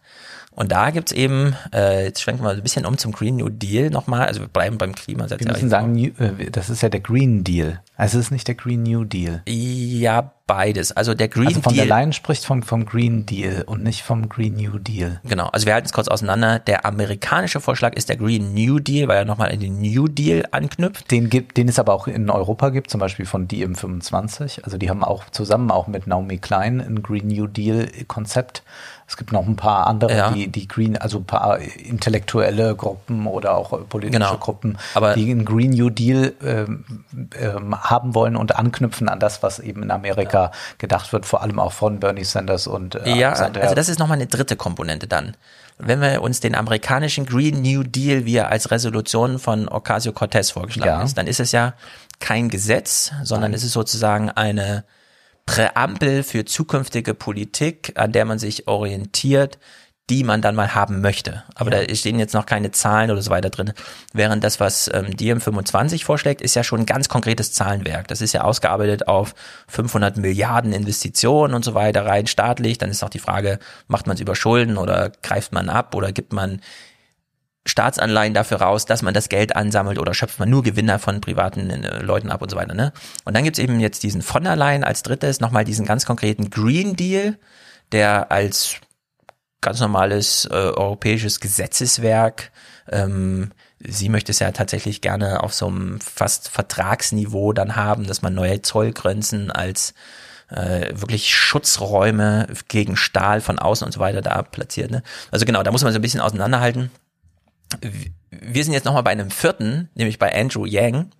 Und 0.59 0.73
da 0.73 0.91
gibt's 0.91 1.13
eben, 1.13 1.55
äh, 1.73 2.07
jetzt 2.07 2.21
schwenken 2.21 2.41
wir 2.43 2.47
mal 2.49 2.57
ein 2.57 2.63
bisschen 2.65 2.85
um 2.85 2.99
zum 2.99 3.13
Green 3.13 3.37
New 3.37 3.49
Deal 3.49 3.91
nochmal, 3.91 4.27
also 4.27 4.41
wir 4.41 4.49
bleiben 4.49 4.77
beim 4.77 4.93
Klima. 4.93 5.31
Wir 5.31 5.39
müssen 5.47 5.71
sagen, 5.71 5.93
New- 5.93 6.11
äh, 6.19 6.51
das 6.51 6.69
ist 6.69 6.83
ja 6.83 6.89
der 6.89 6.99
Green 6.99 7.45
Deal. 7.45 7.81
Also 7.97 8.19
es 8.19 8.27
ist 8.27 8.31
nicht 8.33 8.49
der 8.49 8.57
Green 8.57 8.83
New 8.83 9.05
Deal. 9.05 9.43
Ja, 9.47 10.33
beides. 10.49 10.91
Also 10.91 11.15
der 11.15 11.29
Green 11.29 11.47
also 11.47 11.61
von 11.61 11.75
Deal. 11.75 11.87
der 11.87 11.97
Leyen 11.97 12.13
spricht 12.13 12.45
vom, 12.45 12.65
vom 12.65 12.87
Green 12.87 13.25
Deal 13.25 13.63
und 13.67 13.85
nicht 13.85 14.03
vom 14.03 14.29
Green 14.29 14.57
New 14.57 14.79
Deal. 14.79 15.21
Genau, 15.25 15.47
also 15.47 15.67
wir 15.67 15.75
halten 15.75 15.87
es 15.87 15.93
kurz 15.93 16.09
auseinander. 16.09 16.59
Der 16.59 16.85
amerikanische 16.85 17.61
Vorschlag 17.61 17.95
ist 17.95 18.09
der 18.09 18.17
Green 18.17 18.53
New 18.53 18.81
Deal, 18.81 19.07
weil 19.07 19.19
er 19.19 19.25
nochmal 19.25 19.53
in 19.53 19.61
den 19.61 19.81
New 19.81 20.09
Deal 20.09 20.45
anknüpft. 20.51 21.11
Den 21.13 21.31
gibt, 21.31 21.57
den 21.57 21.69
es 21.69 21.79
aber 21.79 21.93
auch 21.95 22.09
in 22.09 22.31
Europa 22.31 22.71
gibt, 22.71 22.91
zum 22.91 22.99
Beispiel 22.99 23.27
von 23.27 23.47
DM25. 23.47 24.65
Also 24.65 24.77
die 24.79 24.91
haben 24.91 25.05
auch 25.05 25.31
zusammen 25.31 25.71
auch 25.71 25.87
mit 25.87 26.09
Naomi 26.09 26.39
Klein 26.39 26.81
ein 26.81 27.03
Green 27.03 27.29
New 27.29 27.47
Deal 27.47 27.89
Konzept. 28.09 28.63
Es 29.11 29.17
gibt 29.17 29.33
noch 29.33 29.47
ein 29.47 29.57
paar 29.57 29.87
andere, 29.87 30.15
Ja. 30.15 30.31
die, 30.31 30.49
die 30.49 30.69
Green, 30.69 30.99
also 30.99 31.17
ein 31.19 31.25
paar 31.25 31.59
intellektuelle 31.59 32.77
Gruppen 32.77 33.27
oder 33.27 33.57
auch 33.57 33.71
politische 33.89 34.19
Genau. 34.21 34.37
Gruppen, 34.37 34.77
Aber- 34.95 35.15
die 35.15 35.31
einen 35.31 35.47
Green 35.47 35.71
New 35.71 35.89
Deal 35.89 36.35
ähm, 36.45 36.85
ähm, 37.41 37.75
haben 37.81 38.15
wollen 38.15 38.37
und 38.37 38.57
anknüpfen 38.57 39.09
an 39.09 39.19
das, 39.19 39.43
was 39.43 39.61
eben 39.61 39.83
in 39.83 39.91
Amerika 39.91 40.53
gedacht 40.77 41.11
wird, 41.15 41.25
vor 41.25 41.43
allem 41.43 41.59
auch 41.59 41.73
von 41.73 42.01
Bernie 42.01 42.25
Sanders 42.25 42.67
und 42.67 42.97
äh, 42.97 43.15
Ja, 43.19 43.29
Alexander- 43.29 43.63
also 43.63 43.75
das 43.75 43.89
ist 43.89 43.99
nochmal 43.99 44.19
eine 44.19 44.27
dritte 44.27 44.57
Komponente 44.57 45.07
dann. 45.07 45.35
Wenn 45.79 46.01
wir 46.03 46.21
uns 46.23 46.41
den 46.41 46.55
amerikanischen 46.55 47.25
Green 47.25 47.63
New 47.63 47.85
Deal, 47.85 48.27
wie 48.27 48.37
er 48.37 48.51
als 48.51 48.71
Resolution 48.71 49.39
von 49.39 49.69
Ocasio-Cortez 49.69 50.51
vorgeschlagen 50.51 51.01
Ja. 51.01 51.03
ist, 51.03 51.17
dann 51.17 51.27
ist 51.27 51.41
es 51.41 51.53
ja 51.53 51.73
kein 52.21 52.51
Gesetz, 52.51 53.13
sondern 53.23 53.55
es 53.55 53.63
ist 53.65 53.73
sozusagen 53.73 54.29
eine 54.29 54.85
Präambel 55.49 56.23
für 56.25 56.45
zukünftige 56.45 57.15
Politik, 57.15 57.93
an 57.95 58.13
der 58.13 58.27
man 58.27 58.39
sich 58.39 58.69
orientiert, 58.69 59.59
die 60.11 60.23
man 60.23 60.43
dann 60.43 60.55
mal 60.55 60.75
haben 60.75 61.01
möchte. 61.01 61.43
Aber 61.55 61.71
da 61.71 61.83
stehen 61.95 62.19
jetzt 62.19 62.35
noch 62.35 62.45
keine 62.45 62.71
Zahlen 62.71 63.11
oder 63.11 63.23
so 63.23 63.31
weiter 63.31 63.49
drin. 63.49 63.73
Während 64.13 64.45
das, 64.45 64.61
was 64.61 64.91
ähm, 64.93 65.07
DiEM25 65.07 66.05
vorschlägt, 66.05 66.43
ist 66.43 66.55
ja 66.55 66.65
schon 66.65 66.81
ein 66.81 66.87
ganz 66.87 67.09
konkretes 67.09 67.53
Zahlenwerk. 67.55 68.09
Das 68.09 68.21
ist 68.21 68.35
ja 68.35 68.43
ausgearbeitet 68.43 69.09
auf 69.09 69.35
500 69.69 70.19
Milliarden 70.19 70.75
Investitionen 70.75 71.55
und 71.55 71.65
so 71.65 71.73
weiter 71.73 72.05
rein 72.05 72.27
staatlich. 72.27 72.77
Dann 72.77 72.91
ist 72.91 73.03
auch 73.03 73.09
die 73.09 73.19
Frage, 73.19 73.59
macht 73.87 74.07
man 74.07 74.17
es 74.17 74.21
über 74.21 74.37
Schulden 74.37 74.77
oder 74.77 75.13
greift 75.23 75.53
man 75.53 75.71
ab 75.71 75.95
oder 75.95 76.13
gibt 76.13 76.35
man 76.35 76.61
Staatsanleihen 77.69 78.35
dafür 78.35 78.61
raus, 78.61 78.87
dass 78.87 79.03
man 79.03 79.15
das 79.15 79.29
Geld 79.29 79.55
ansammelt 79.57 79.99
oder 79.99 80.15
schöpft 80.15 80.39
man 80.39 80.51
nur 80.51 80.63
Gewinner 80.63 80.99
von 80.99 81.21
privaten 81.21 81.71
äh, 81.71 82.03
Leuten 82.03 82.31
ab 82.31 82.43
und 82.43 82.51
so 82.51 82.57
weiter. 82.57 82.75
Ne? 82.75 82.93
Und 83.25 83.37
dann 83.37 83.45
gibt's 83.45 83.59
eben 83.59 83.81
jetzt 83.81 84.03
diesen 84.03 84.23
von 84.23 84.45
der 84.45 84.57
Leyen 84.57 84.85
als 84.85 85.03
drittes 85.03 85.41
nochmal 85.41 85.65
diesen 85.65 85.87
ganz 85.87 86.07
konkreten 86.07 86.51
Green 86.51 86.97
Deal, 86.97 87.39
der 87.93 88.33
als 88.33 88.77
ganz 89.61 89.81
normales 89.81 90.47
äh, 90.51 90.55
europäisches 90.55 91.41
Gesetzeswerk, 91.41 92.53
ähm, 92.91 93.51
sie 93.81 94.09
möchte 94.09 94.33
es 94.33 94.39
ja 94.39 94.51
tatsächlich 94.53 95.01
gerne 95.01 95.43
auf 95.43 95.53
so 95.55 95.67
einem 95.67 96.01
fast 96.01 96.49
Vertragsniveau 96.49 97.53
dann 97.53 97.77
haben, 97.77 98.07
dass 98.07 98.23
man 98.23 98.35
neue 98.35 98.63
Zollgrenzen 98.63 99.51
als 99.51 99.95
äh, 100.51 100.93
wirklich 100.93 101.35
Schutzräume 101.35 102.47
gegen 102.69 102.97
Stahl 102.97 103.41
von 103.41 103.59
außen 103.59 103.85
und 103.85 103.93
so 103.93 104.01
weiter 104.01 104.23
da 104.23 104.43
platziert. 104.43 104.91
Ne? 104.91 105.03
Also 105.31 105.45
genau, 105.45 105.63
da 105.63 105.71
muss 105.71 105.83
man 105.83 105.93
so 105.93 105.99
ein 105.99 106.03
bisschen 106.03 106.21
auseinanderhalten 106.21 106.91
wir 108.31 108.65
sind 108.65 108.73
jetzt 108.73 108.85
nochmal 108.85 109.03
bei 109.03 109.11
einem 109.11 109.31
vierten, 109.31 109.89
nämlich 109.95 110.19
bei 110.19 110.35
Andrew 110.35 110.65
Yang, 110.65 111.11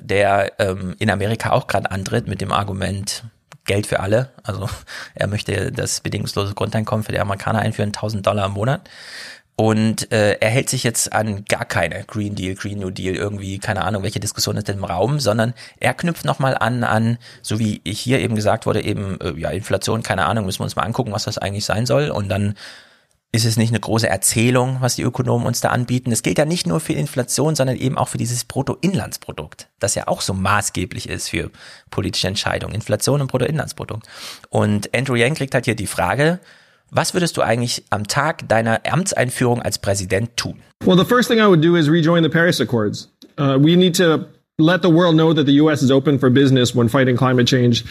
der 0.00 0.52
ähm, 0.58 0.94
in 0.98 1.10
Amerika 1.10 1.50
auch 1.50 1.66
gerade 1.66 1.90
antritt 1.90 2.26
mit 2.26 2.40
dem 2.40 2.52
Argument 2.52 3.24
Geld 3.64 3.86
für 3.86 4.00
alle. 4.00 4.30
Also 4.42 4.68
er 5.14 5.26
möchte 5.26 5.72
das 5.72 6.00
bedingungslose 6.00 6.54
Grundeinkommen 6.54 7.04
für 7.04 7.12
die 7.12 7.20
Amerikaner 7.20 7.60
einführen, 7.60 7.90
1000 7.90 8.26
Dollar 8.26 8.46
im 8.46 8.52
Monat. 8.52 8.88
Und 9.56 10.10
äh, 10.10 10.38
er 10.40 10.48
hält 10.48 10.70
sich 10.70 10.84
jetzt 10.84 11.12
an 11.12 11.44
gar 11.44 11.66
keine 11.66 12.04
Green 12.04 12.34
Deal, 12.34 12.54
Green 12.54 12.78
New 12.78 12.88
Deal, 12.88 13.14
irgendwie, 13.14 13.58
keine 13.58 13.84
Ahnung, 13.84 14.02
welche 14.02 14.18
Diskussion 14.18 14.56
ist 14.56 14.68
denn 14.68 14.78
im 14.78 14.84
Raum, 14.84 15.20
sondern 15.20 15.52
er 15.78 15.92
knüpft 15.92 16.24
nochmal 16.24 16.56
an, 16.56 16.82
an, 16.82 17.18
so 17.42 17.58
wie 17.58 17.82
hier 17.84 18.20
eben 18.20 18.36
gesagt 18.36 18.64
wurde, 18.64 18.82
eben, 18.82 19.20
äh, 19.20 19.38
ja, 19.38 19.50
Inflation, 19.50 20.02
keine 20.02 20.24
Ahnung, 20.24 20.46
müssen 20.46 20.60
wir 20.60 20.64
uns 20.64 20.76
mal 20.76 20.84
angucken, 20.84 21.12
was 21.12 21.24
das 21.24 21.36
eigentlich 21.36 21.66
sein 21.66 21.84
soll. 21.84 22.08
Und 22.08 22.30
dann 22.30 22.54
ist 23.32 23.44
es 23.44 23.56
nicht 23.56 23.70
eine 23.70 23.80
große 23.80 24.08
Erzählung, 24.08 24.78
was 24.80 24.96
die 24.96 25.02
Ökonomen 25.02 25.46
uns 25.46 25.60
da 25.60 25.68
anbieten. 25.68 26.10
Es 26.10 26.22
gilt 26.22 26.38
ja 26.38 26.44
nicht 26.44 26.66
nur 26.66 26.80
für 26.80 26.94
Inflation, 26.94 27.54
sondern 27.54 27.76
eben 27.76 27.96
auch 27.96 28.08
für 28.08 28.18
dieses 28.18 28.44
Bruttoinlandsprodukt, 28.44 29.68
das 29.78 29.94
ja 29.94 30.08
auch 30.08 30.20
so 30.20 30.34
maßgeblich 30.34 31.08
ist 31.08 31.28
für 31.28 31.50
politische 31.90 32.26
Entscheidungen. 32.26 32.74
Inflation 32.74 33.20
und 33.20 33.30
Bruttoinlandsprodukt. 33.30 34.06
Und 34.48 34.94
Andrew 34.94 35.14
Yang 35.14 35.34
kriegt 35.34 35.54
halt 35.54 35.66
hier 35.66 35.76
die 35.76 35.86
Frage, 35.86 36.40
Was 36.90 37.14
würdest 37.14 37.36
du 37.36 37.42
eigentlich 37.42 37.84
am 37.90 38.06
Tag 38.08 38.48
deiner 38.48 38.80
Amtseinführung 38.90 39.62
als 39.62 39.78
Präsident 39.78 40.36
tun? 40.36 40.56
Well, 40.84 40.98
the 40.98 41.04
first 41.04 41.28
thing 41.28 41.38
I 41.38 41.46
would 41.46 41.62
do 41.62 41.76
is 41.76 41.88
rejoin 41.88 42.24
the 42.24 42.28
Paris 42.28 42.60
Accords. 42.60 43.08
Uh, 43.38 43.58
we 43.60 43.76
need 43.76 43.94
to 43.96 44.26
let 44.58 44.82
the 44.82 44.90
world 44.90 45.14
know 45.14 45.32
that 45.32 45.46
the 45.46 45.54
U.S. 45.62 45.82
is 45.82 45.90
open 45.90 46.18
for 46.18 46.30
business 46.30 46.74
when 46.74 46.88
fighting 46.88 47.16
climate 47.16 47.46
change. 47.46 47.84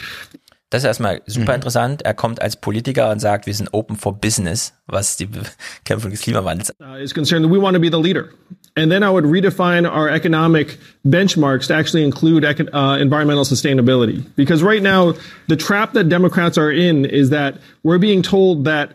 Das 0.70 0.82
ist 0.82 0.86
erstmal 0.86 1.20
super 1.26 1.56
interessant. 1.56 2.02
Er 2.02 2.14
kommt 2.14 2.40
als 2.40 2.54
Politiker 2.54 3.10
und 3.10 3.18
sagt, 3.18 3.46
wir 3.46 3.54
sind 3.54 3.74
open 3.74 3.96
for 3.96 4.16
business, 4.16 4.72
was 4.86 5.16
die 5.16 5.26
Bekämpfung 5.84 6.12
des 6.12 6.22
Klimawandels 6.22 6.72
uh, 6.80 6.94
is 6.94 7.12
concerned 7.12 7.44
that 7.44 7.50
we 7.50 7.60
want 7.60 7.74
to 7.74 7.80
be 7.80 7.90
the 7.90 7.98
leader. 7.98 8.30
And 8.76 8.90
then 8.90 9.02
I 9.02 9.10
would 9.10 9.24
redefine 9.24 9.84
our 9.84 10.08
economic 10.08 10.78
benchmarks 11.04 11.66
to 11.66 11.74
actually 11.74 12.04
include 12.04 12.44
uh, 12.44 12.98
environmental 13.00 13.44
sustainability. 13.44 14.24
Because 14.36 14.62
right 14.62 14.80
now, 14.80 15.14
the 15.48 15.56
trap 15.56 15.92
that 15.94 16.08
Democrats 16.08 16.56
are 16.56 16.70
in 16.70 17.04
is 17.04 17.30
that 17.30 17.56
we're 17.82 17.98
being 17.98 18.22
told 18.22 18.64
that 18.66 18.92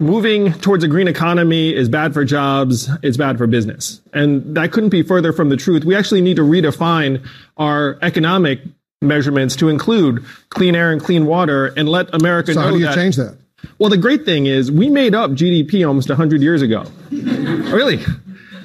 moving 0.00 0.52
towards 0.54 0.82
a 0.82 0.88
green 0.88 1.06
economy 1.06 1.74
is 1.74 1.88
bad 1.88 2.12
for 2.12 2.24
jobs, 2.24 2.88
it's 3.02 3.16
bad 3.16 3.38
for 3.38 3.46
business. 3.46 4.00
And 4.12 4.56
that 4.56 4.72
couldn't 4.72 4.90
be 4.90 5.02
further 5.02 5.32
from 5.32 5.48
the 5.48 5.56
truth. 5.56 5.84
We 5.84 5.94
actually 5.94 6.22
need 6.22 6.36
to 6.36 6.42
redefine 6.42 7.24
our 7.56 7.98
economic 8.02 8.62
measurements 9.08 9.54
to 9.56 9.68
include 9.68 10.24
clean 10.50 10.74
air 10.74 10.90
and 10.90 11.00
clean 11.02 11.26
water 11.26 11.66
and 11.76 11.88
let 11.88 12.12
America 12.14 12.52
So 12.52 12.60
know 12.60 12.66
how 12.66 12.72
do 12.72 12.78
you 12.78 12.86
that- 12.86 12.94
change 12.94 13.16
that? 13.16 13.36
well, 13.78 13.90
the 13.90 13.96
great 13.96 14.24
thing 14.24 14.46
is 14.46 14.70
we 14.70 14.88
made 14.88 15.14
up 15.14 15.32
GDP 15.32 15.86
almost 15.86 16.08
100 16.08 16.40
years 16.42 16.62
ago. 16.62 16.84
really? 17.10 18.00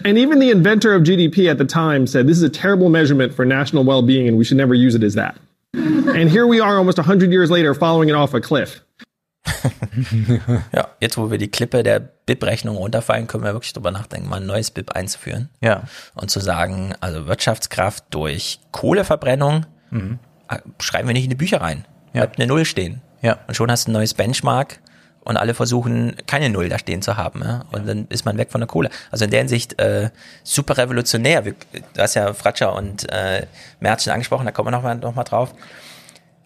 And 0.06 0.18
even 0.18 0.40
the 0.40 0.50
inventor 0.52 0.94
of 0.94 1.04
GDP 1.04 1.50
at 1.50 1.58
the 1.58 1.66
time 1.66 2.06
said 2.08 2.28
this 2.28 2.38
is 2.38 2.44
a 2.44 2.50
terrible 2.50 2.90
measurement 2.90 3.34
for 3.34 3.46
national 3.46 3.84
well-being 3.86 4.28
and 4.28 4.38
we 4.38 4.44
should 4.44 4.58
never 4.58 4.74
use 4.74 4.96
it 4.96 5.04
as 5.04 5.14
that. 5.16 5.36
And 5.74 6.30
here 6.30 6.46
we 6.46 6.60
are 6.60 6.78
almost 6.78 6.98
100 6.98 7.32
years 7.32 7.50
later 7.50 7.74
following 7.74 8.10
it 8.10 8.14
off 8.16 8.34
a 8.34 8.42
cliff. 8.42 8.82
Ja, 10.74 10.88
jetzt 11.00 11.18
wo 11.18 11.30
wir 11.30 11.38
die 11.38 11.50
Klippe 11.50 11.84
der 11.84 12.00
BIP-Rechnung 12.00 12.78
runterfallen, 12.78 13.28
können 13.28 13.44
wir 13.44 13.54
wirklich 13.54 13.74
drüber 13.74 13.92
nachdenken, 13.92 14.28
mal 14.30 14.38
ein 14.38 14.46
neues 14.48 14.72
BIP 14.72 14.92
einzuführen. 14.94 15.50
Ja. 15.62 15.84
Und 16.16 16.32
zu 16.32 16.40
sagen, 16.40 16.94
also 17.00 17.28
Wirtschaftskraft 17.28 18.06
durch 18.10 18.60
Kohleverbrennung 18.72 19.66
Mhm. 19.94 20.20
äh, 20.50 20.58
schreiben 20.80 21.08
wir 21.08 21.14
nicht 21.14 21.26
in 21.26 21.30
die 21.30 21.36
Bücher 21.36 21.62
rein. 21.62 21.86
Bleibt 22.12 22.38
eine 22.38 22.48
Null 22.48 22.66
stehen. 22.66 23.02
Ja. 23.22 23.40
Und 23.48 23.56
schon 23.56 23.72
hast 23.72 23.88
du 23.88 23.92
ein 23.92 23.94
neues 23.94 24.14
Benchmark 24.14 24.80
und 25.22 25.38
alle 25.38 25.54
versuchen, 25.54 26.16
keine 26.28 26.50
Null 26.50 26.70
da 26.70 26.78
stehen 26.78 27.02
zu 27.02 27.18
haben. 27.18 27.42
Ja? 27.44 27.66
Und 27.72 27.88
dann 27.88 28.08
ist 28.10 28.26
man 28.26 28.38
weg 28.38 28.52
von 28.52 28.62
der 28.62 28.68
Kohle. 28.68 28.90
Also 29.10 29.26
in 29.26 29.32
der 29.32 29.40
Hinsicht 29.40 29.80
äh, 29.80 30.10
super 30.44 30.78
revolutionär. 30.78 31.46
Wir, 31.46 31.56
du 31.72 32.02
hast 32.02 32.16
ja 32.16 32.34
Fratscher 32.34 32.76
und 32.76 33.10
äh, 33.12 33.48
Merz 33.80 34.04
schon 34.04 34.14
angesprochen, 34.14 34.46
da 34.46 34.52
kommen 34.52 34.68
wir 34.68 34.72
nochmal 34.72 34.96
noch 34.96 35.16
mal 35.16 35.24
drauf 35.24 35.54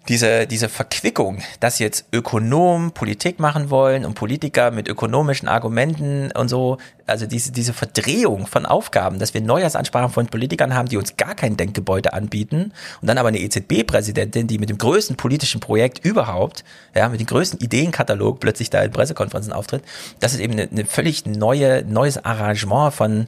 diese, 0.07 0.47
diese 0.47 0.69
Verquickung, 0.69 1.39
dass 1.59 1.79
jetzt 1.79 2.05
Ökonomen 2.13 2.91
Politik 2.91 3.39
machen 3.39 3.69
wollen 3.69 4.05
und 4.05 4.13
Politiker 4.13 4.71
mit 4.71 4.87
ökonomischen 4.87 5.47
Argumenten 5.47 6.31
und 6.31 6.47
so, 6.47 6.77
also 7.05 7.25
diese, 7.25 7.51
diese 7.51 7.73
Verdrehung 7.73 8.47
von 8.47 8.65
Aufgaben, 8.65 9.19
dass 9.19 9.33
wir 9.33 9.41
Neujahrsansprachen 9.41 10.09
von 10.09 10.27
Politikern 10.27 10.73
haben, 10.73 10.87
die 10.87 10.97
uns 10.97 11.17
gar 11.17 11.35
kein 11.35 11.57
Denkgebäude 11.57 12.13
anbieten 12.13 12.71
und 13.01 13.07
dann 13.07 13.17
aber 13.17 13.27
eine 13.27 13.39
EZB-Präsidentin, 13.39 14.47
die 14.47 14.59
mit 14.59 14.69
dem 14.69 14.77
größten 14.77 15.17
politischen 15.17 15.59
Projekt 15.59 16.05
überhaupt, 16.05 16.63
ja, 16.95 17.09
mit 17.09 17.19
dem 17.19 17.27
größten 17.27 17.59
Ideenkatalog 17.59 18.39
plötzlich 18.39 18.69
da 18.69 18.81
in 18.81 18.91
Pressekonferenzen 18.91 19.51
auftritt, 19.51 19.83
das 20.19 20.33
ist 20.33 20.39
eben 20.39 20.53
eine, 20.53 20.69
eine 20.69 20.85
völlig 20.85 21.25
neue, 21.25 21.83
neues 21.85 22.23
Arrangement 22.23 22.93
von 22.93 23.27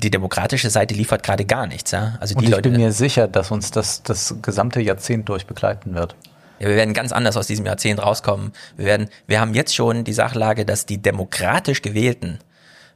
die 0.00 0.10
demokratische 0.10 0.70
Seite 0.70 0.94
liefert 0.94 1.22
gerade 1.22 1.44
gar 1.44 1.66
nichts, 1.66 1.90
ja. 1.90 2.16
Also 2.20 2.34
Und 2.34 2.42
die 2.42 2.46
ich 2.46 2.50
Leute, 2.50 2.70
bin 2.70 2.80
mir 2.80 2.92
sicher, 2.92 3.28
dass 3.28 3.50
uns 3.50 3.70
das 3.70 4.02
das 4.02 4.34
gesamte 4.42 4.80
Jahrzehnt 4.80 5.28
durch 5.28 5.46
begleiten 5.46 5.94
wird. 5.94 6.16
Ja, 6.58 6.68
wir 6.68 6.76
werden 6.76 6.92
ganz 6.92 7.12
anders 7.12 7.36
aus 7.36 7.46
diesem 7.46 7.66
Jahrzehnt 7.66 8.02
rauskommen. 8.02 8.52
Wir 8.76 8.86
werden, 8.86 9.08
wir 9.26 9.40
haben 9.40 9.54
jetzt 9.54 9.74
schon 9.74 10.04
die 10.04 10.12
Sachlage, 10.12 10.64
dass 10.66 10.84
die 10.84 11.00
demokratisch 11.00 11.80
gewählten 11.80 12.38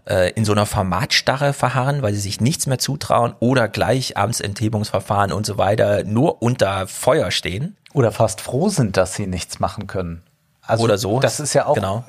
äh, 0.07 0.31
in 0.33 0.45
so 0.45 0.53
einer 0.53 0.67
Formatstarre 0.67 1.53
verharren, 1.53 2.03
weil 2.03 2.13
sie 2.13 2.21
sich 2.21 2.41
nichts 2.41 2.67
mehr 2.67 2.79
zutrauen 2.79 3.35
oder 3.41 3.69
gleich 3.69 4.17
Amtsenthebungsverfahren 4.17 5.33
und 5.33 5.47
so 5.47 5.57
weiter 5.57 6.05
nur 6.05 6.43
unter 6.43 6.87
Feuer 6.87 7.31
stehen. 7.31 7.77
Oder 7.95 8.13
fast 8.13 8.41
froh 8.41 8.69
sind, 8.69 8.97
dass 8.97 9.15
sie 9.15 9.27
nichts 9.27 9.61
machen 9.61 9.87
können. 9.87 10.23
Also 10.67 10.85
Oder 10.85 10.99
so. 10.99 11.21
Das 11.21 11.41
ist 11.41 11.55
ja 11.55 11.67
auch 11.67 11.75
Genau. 11.75 12.05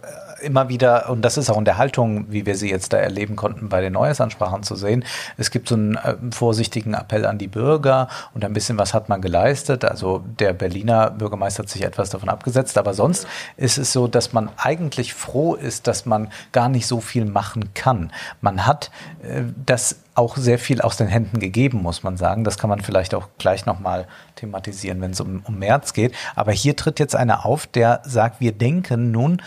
Immer 0.46 0.70
wieder, 0.70 1.10
und 1.10 1.22
das 1.24 1.38
ist 1.38 1.50
auch 1.50 1.58
in 1.58 1.66
der 1.66 1.78
Haltung, 1.78 2.32
wie 2.32 2.46
wir 2.46 2.56
sie 2.56 2.70
jetzt 2.70 2.94
da 2.94 2.98
erleben 2.98 3.36
konnten, 3.36 3.70
bei 3.70 3.82
den 3.82 3.94
Neuesansprachen 3.94 4.64
zu 4.64 4.76
sehen. 4.76 5.04
Es 5.38 5.52
gibt 5.52 5.68
so 5.68 5.76
einen 5.76 5.96
äh, 5.96 6.16
vorsichtigen 6.32 6.94
Appell 6.94 7.26
an 7.26 7.38
die 7.38 7.48
Bürger 7.48 8.08
und 8.34 8.46
ein 8.46 8.54
bisschen 8.54 8.78
was 8.78 8.94
hat 8.94 9.10
man 9.10 9.22
geleistet. 9.22 9.84
Also 9.84 10.24
der 10.40 10.54
Berliner 10.54 11.10
Bürgermeister 11.10 11.64
hat 11.64 11.70
sich 11.70 11.84
etwas 11.84 12.10
davon 12.10 12.30
abgesetzt, 12.30 12.78
aber 12.78 12.94
sonst 12.94 13.28
ist 13.58 13.78
es 13.78 13.92
so, 13.92 14.08
dass 14.08 14.32
man 14.32 14.50
eigentlich 14.58 15.14
froh 15.14 15.56
ist, 15.56 15.88
dass 15.88 16.06
man 16.06 16.30
gar 16.52 16.70
nicht 16.70 16.88
so 16.88 17.02
viel 17.02 17.26
machen 17.26 17.74
kann. 17.74 18.12
Man 18.42 18.66
hat 18.66 18.92
äh, 19.24 19.44
das 19.66 19.98
auch 20.16 20.38
sehr 20.38 20.58
viel 20.58 20.82
aus 20.82 20.96
den 20.96 21.08
Händen 21.08 21.40
gegeben, 21.40 21.82
muss 21.82 22.02
man 22.02 22.16
sagen. 22.16 22.46
Das 22.46 22.58
kann 22.58 22.70
man 22.70 22.82
vielleicht 22.82 23.14
auch 23.14 23.28
gleich 23.38 23.66
nochmal 23.66 24.08
thematisieren, 24.36 25.02
wenn 25.02 25.12
es 25.12 25.20
um, 25.20 25.42
um 25.46 25.60
März 25.60 25.94
geht. 25.94 26.16
Aber 26.36 26.54
hier 26.54 26.76
tritt 26.76 27.00
jetzt 27.00 27.16
einer 27.16 27.46
auf, 27.46 27.68
der 27.68 28.02
sagt, 28.06 28.40
wir 28.40 28.54
denken 28.54 29.12
nun 29.12 29.42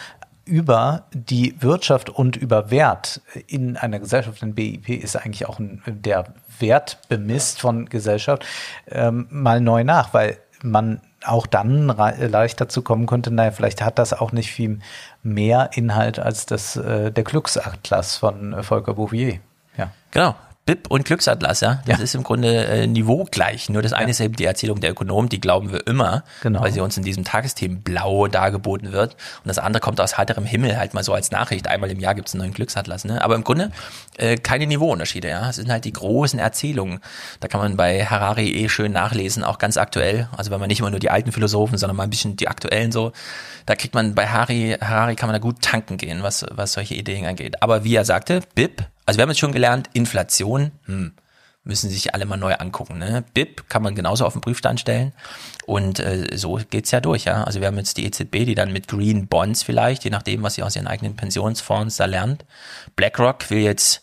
über 0.48 1.04
die 1.12 1.54
Wirtschaft 1.60 2.10
und 2.10 2.36
über 2.36 2.70
Wert 2.70 3.20
in 3.46 3.76
einer 3.76 3.98
Gesellschaft. 3.98 4.42
Ein 4.42 4.54
BIP 4.54 4.88
ist 4.88 5.16
eigentlich 5.16 5.46
auch 5.46 5.58
ein, 5.58 5.82
der 5.86 6.24
Wert 6.58 6.98
bemisst 7.08 7.60
von 7.60 7.86
Gesellschaft 7.86 8.44
ähm, 8.90 9.26
mal 9.30 9.60
neu 9.60 9.84
nach, 9.84 10.14
weil 10.14 10.38
man 10.62 11.00
auch 11.24 11.46
dann 11.46 11.88
leicht 11.88 12.60
dazu 12.60 12.82
kommen 12.82 13.06
könnte, 13.06 13.30
naja, 13.30 13.50
vielleicht 13.50 13.82
hat 13.82 13.98
das 13.98 14.12
auch 14.12 14.32
nicht 14.32 14.50
viel 14.50 14.78
mehr 15.22 15.70
Inhalt 15.74 16.18
als 16.18 16.46
das, 16.46 16.76
äh, 16.76 17.10
der 17.10 17.24
Glücksatlas 17.24 18.16
von 18.16 18.52
äh, 18.52 18.62
Volker 18.62 18.94
Bouvier. 18.94 19.40
Ja. 19.76 19.90
Genau. 20.10 20.34
BIP 20.68 20.90
und 20.90 21.06
Glücksatlas, 21.06 21.60
ja. 21.62 21.80
Das 21.86 21.98
ist 21.98 22.14
im 22.14 22.22
Grunde 22.22 22.66
äh, 22.66 22.86
niveaugleich. 22.86 23.70
Nur 23.70 23.80
das 23.80 23.94
eine 23.94 24.10
ist 24.10 24.20
eben 24.20 24.36
die 24.36 24.44
Erzählung 24.44 24.80
der 24.82 24.90
Ökonomen, 24.90 25.30
die 25.30 25.40
glauben 25.40 25.72
wir 25.72 25.86
immer, 25.86 26.24
Genau. 26.42 26.60
weil 26.60 26.72
sie 26.72 26.80
uns 26.80 26.94
in 26.98 27.04
diesem 27.04 27.24
Tagesthemen 27.24 27.80
blau 27.80 28.26
dargeboten 28.26 28.92
wird. 28.92 29.14
Und 29.14 29.48
das 29.48 29.58
andere 29.58 29.80
kommt 29.80 29.98
aus 29.98 30.18
heiterem 30.18 30.44
Himmel 30.44 30.76
halt 30.76 30.92
mal 30.92 31.02
so 31.02 31.14
als 31.14 31.30
Nachricht. 31.30 31.68
Einmal 31.68 31.90
im 31.90 32.00
Jahr 32.00 32.14
gibt 32.14 32.28
es 32.28 32.34
einen 32.34 32.42
neuen 32.42 32.52
Glücksatlas. 32.52 33.06
Ne? 33.06 33.24
Aber 33.24 33.34
im 33.34 33.44
Grunde 33.44 33.70
äh, 34.18 34.36
keine 34.36 34.66
Niveauunterschiede, 34.66 35.28
ja. 35.30 35.48
Es 35.48 35.56
sind 35.56 35.70
halt 35.70 35.86
die 35.86 35.92
großen 35.94 36.38
Erzählungen. 36.38 37.00
Da 37.40 37.48
kann 37.48 37.62
man 37.62 37.78
bei 37.78 38.04
Harari 38.04 38.50
eh 38.50 38.68
schön 38.68 38.92
nachlesen, 38.92 39.44
auch 39.44 39.56
ganz 39.56 39.78
aktuell. 39.78 40.28
Also 40.36 40.50
wenn 40.50 40.60
man 40.60 40.68
nicht 40.68 40.80
immer 40.80 40.90
nur 40.90 41.00
die 41.00 41.08
alten 41.08 41.32
Philosophen, 41.32 41.78
sondern 41.78 41.96
mal 41.96 42.02
ein 42.04 42.10
bisschen 42.10 42.36
die 42.36 42.46
aktuellen 42.48 42.92
so. 42.92 43.12
Da 43.64 43.74
kriegt 43.74 43.94
man 43.94 44.14
bei 44.14 44.26
Harari, 44.26 44.76
Harari 44.78 45.16
kann 45.16 45.28
man 45.28 45.34
da 45.34 45.38
gut 45.38 45.62
tanken 45.62 45.96
gehen, 45.96 46.22
was, 46.22 46.44
was 46.50 46.74
solche 46.74 46.94
Ideen 46.94 47.24
angeht. 47.24 47.62
Aber 47.62 47.84
wie 47.84 47.94
er 47.94 48.04
sagte, 48.04 48.40
BIP, 48.54 48.82
also 49.08 49.16
wir 49.16 49.22
haben 49.22 49.30
jetzt 49.30 49.38
schon 49.38 49.52
gelernt, 49.52 49.88
Inflation, 49.94 50.70
hm, 50.84 51.12
müssen 51.64 51.88
sich 51.88 52.12
alle 52.12 52.26
mal 52.26 52.36
neu 52.36 52.54
angucken. 52.54 52.98
Ne? 52.98 53.24
BIP 53.32 53.66
kann 53.70 53.82
man 53.82 53.94
genauso 53.94 54.26
auf 54.26 54.34
den 54.34 54.42
Prüfstand 54.42 54.80
stellen 54.80 55.14
und 55.64 55.98
äh, 55.98 56.36
so 56.36 56.60
geht's 56.68 56.90
ja 56.90 57.00
durch. 57.00 57.24
Ja? 57.24 57.44
Also 57.44 57.60
wir 57.60 57.68
haben 57.68 57.78
jetzt 57.78 57.96
die 57.96 58.04
EZB, 58.04 58.44
die 58.44 58.54
dann 58.54 58.70
mit 58.70 58.86
Green 58.86 59.26
Bonds 59.26 59.62
vielleicht, 59.62 60.04
je 60.04 60.10
nachdem, 60.10 60.42
was 60.42 60.56
sie 60.56 60.62
aus 60.62 60.76
ihren 60.76 60.86
eigenen 60.86 61.16
Pensionsfonds 61.16 61.96
da 61.96 62.04
lernt. 62.04 62.44
BlackRock 62.96 63.48
will 63.48 63.60
jetzt, 63.60 64.02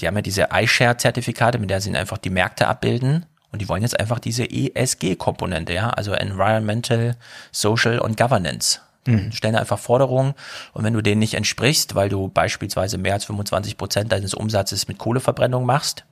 die 0.00 0.06
haben 0.06 0.16
ja 0.16 0.20
diese 0.20 0.48
iShare-Zertifikate, 0.52 1.58
mit 1.58 1.70
der 1.70 1.80
sie 1.80 1.96
einfach 1.96 2.18
die 2.18 2.28
Märkte 2.28 2.68
abbilden. 2.68 3.24
Und 3.50 3.62
die 3.62 3.68
wollen 3.70 3.82
jetzt 3.82 3.98
einfach 3.98 4.18
diese 4.18 4.44
ESG-Komponente, 4.44 5.72
ja, 5.72 5.88
also 5.88 6.12
Environmental, 6.12 7.16
Social 7.50 7.98
und 7.98 8.18
Governance. 8.18 8.80
Mhm. 9.06 9.32
Stellen 9.32 9.56
einfach 9.56 9.78
Forderungen 9.78 10.34
und 10.72 10.84
wenn 10.84 10.94
du 10.94 11.02
denen 11.02 11.18
nicht 11.18 11.34
entsprichst, 11.34 11.94
weil 11.94 12.08
du 12.08 12.28
beispielsweise 12.28 12.98
mehr 12.98 13.14
als 13.14 13.24
25 13.24 13.76
Prozent 13.76 14.12
deines 14.12 14.34
Umsatzes 14.34 14.88
mit 14.88 14.98
Kohleverbrennung 14.98 15.66
machst, 15.66 16.04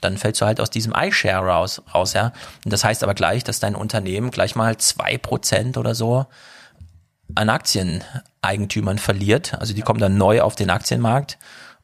dann 0.00 0.16
fällst 0.16 0.40
du 0.40 0.46
halt 0.46 0.60
aus 0.60 0.70
diesem 0.70 0.94
iShare 0.96 1.46
raus, 1.46 1.82
raus, 1.94 2.14
ja. 2.14 2.32
Und 2.64 2.72
das 2.72 2.84
heißt 2.84 3.02
aber 3.02 3.14
gleich, 3.14 3.44
dass 3.44 3.60
dein 3.60 3.74
Unternehmen 3.74 4.30
gleich 4.30 4.56
mal 4.56 4.76
zwei 4.78 5.18
Prozent 5.18 5.76
oder 5.76 5.94
so 5.94 6.26
an 7.34 7.48
Aktieneigentümern 7.48 8.98
verliert. 8.98 9.54
Also 9.60 9.74
die 9.74 9.82
kommen 9.82 10.00
dann 10.00 10.16
neu 10.16 10.40
auf 10.40 10.56
den 10.56 10.70
Aktienmarkt 10.70 11.38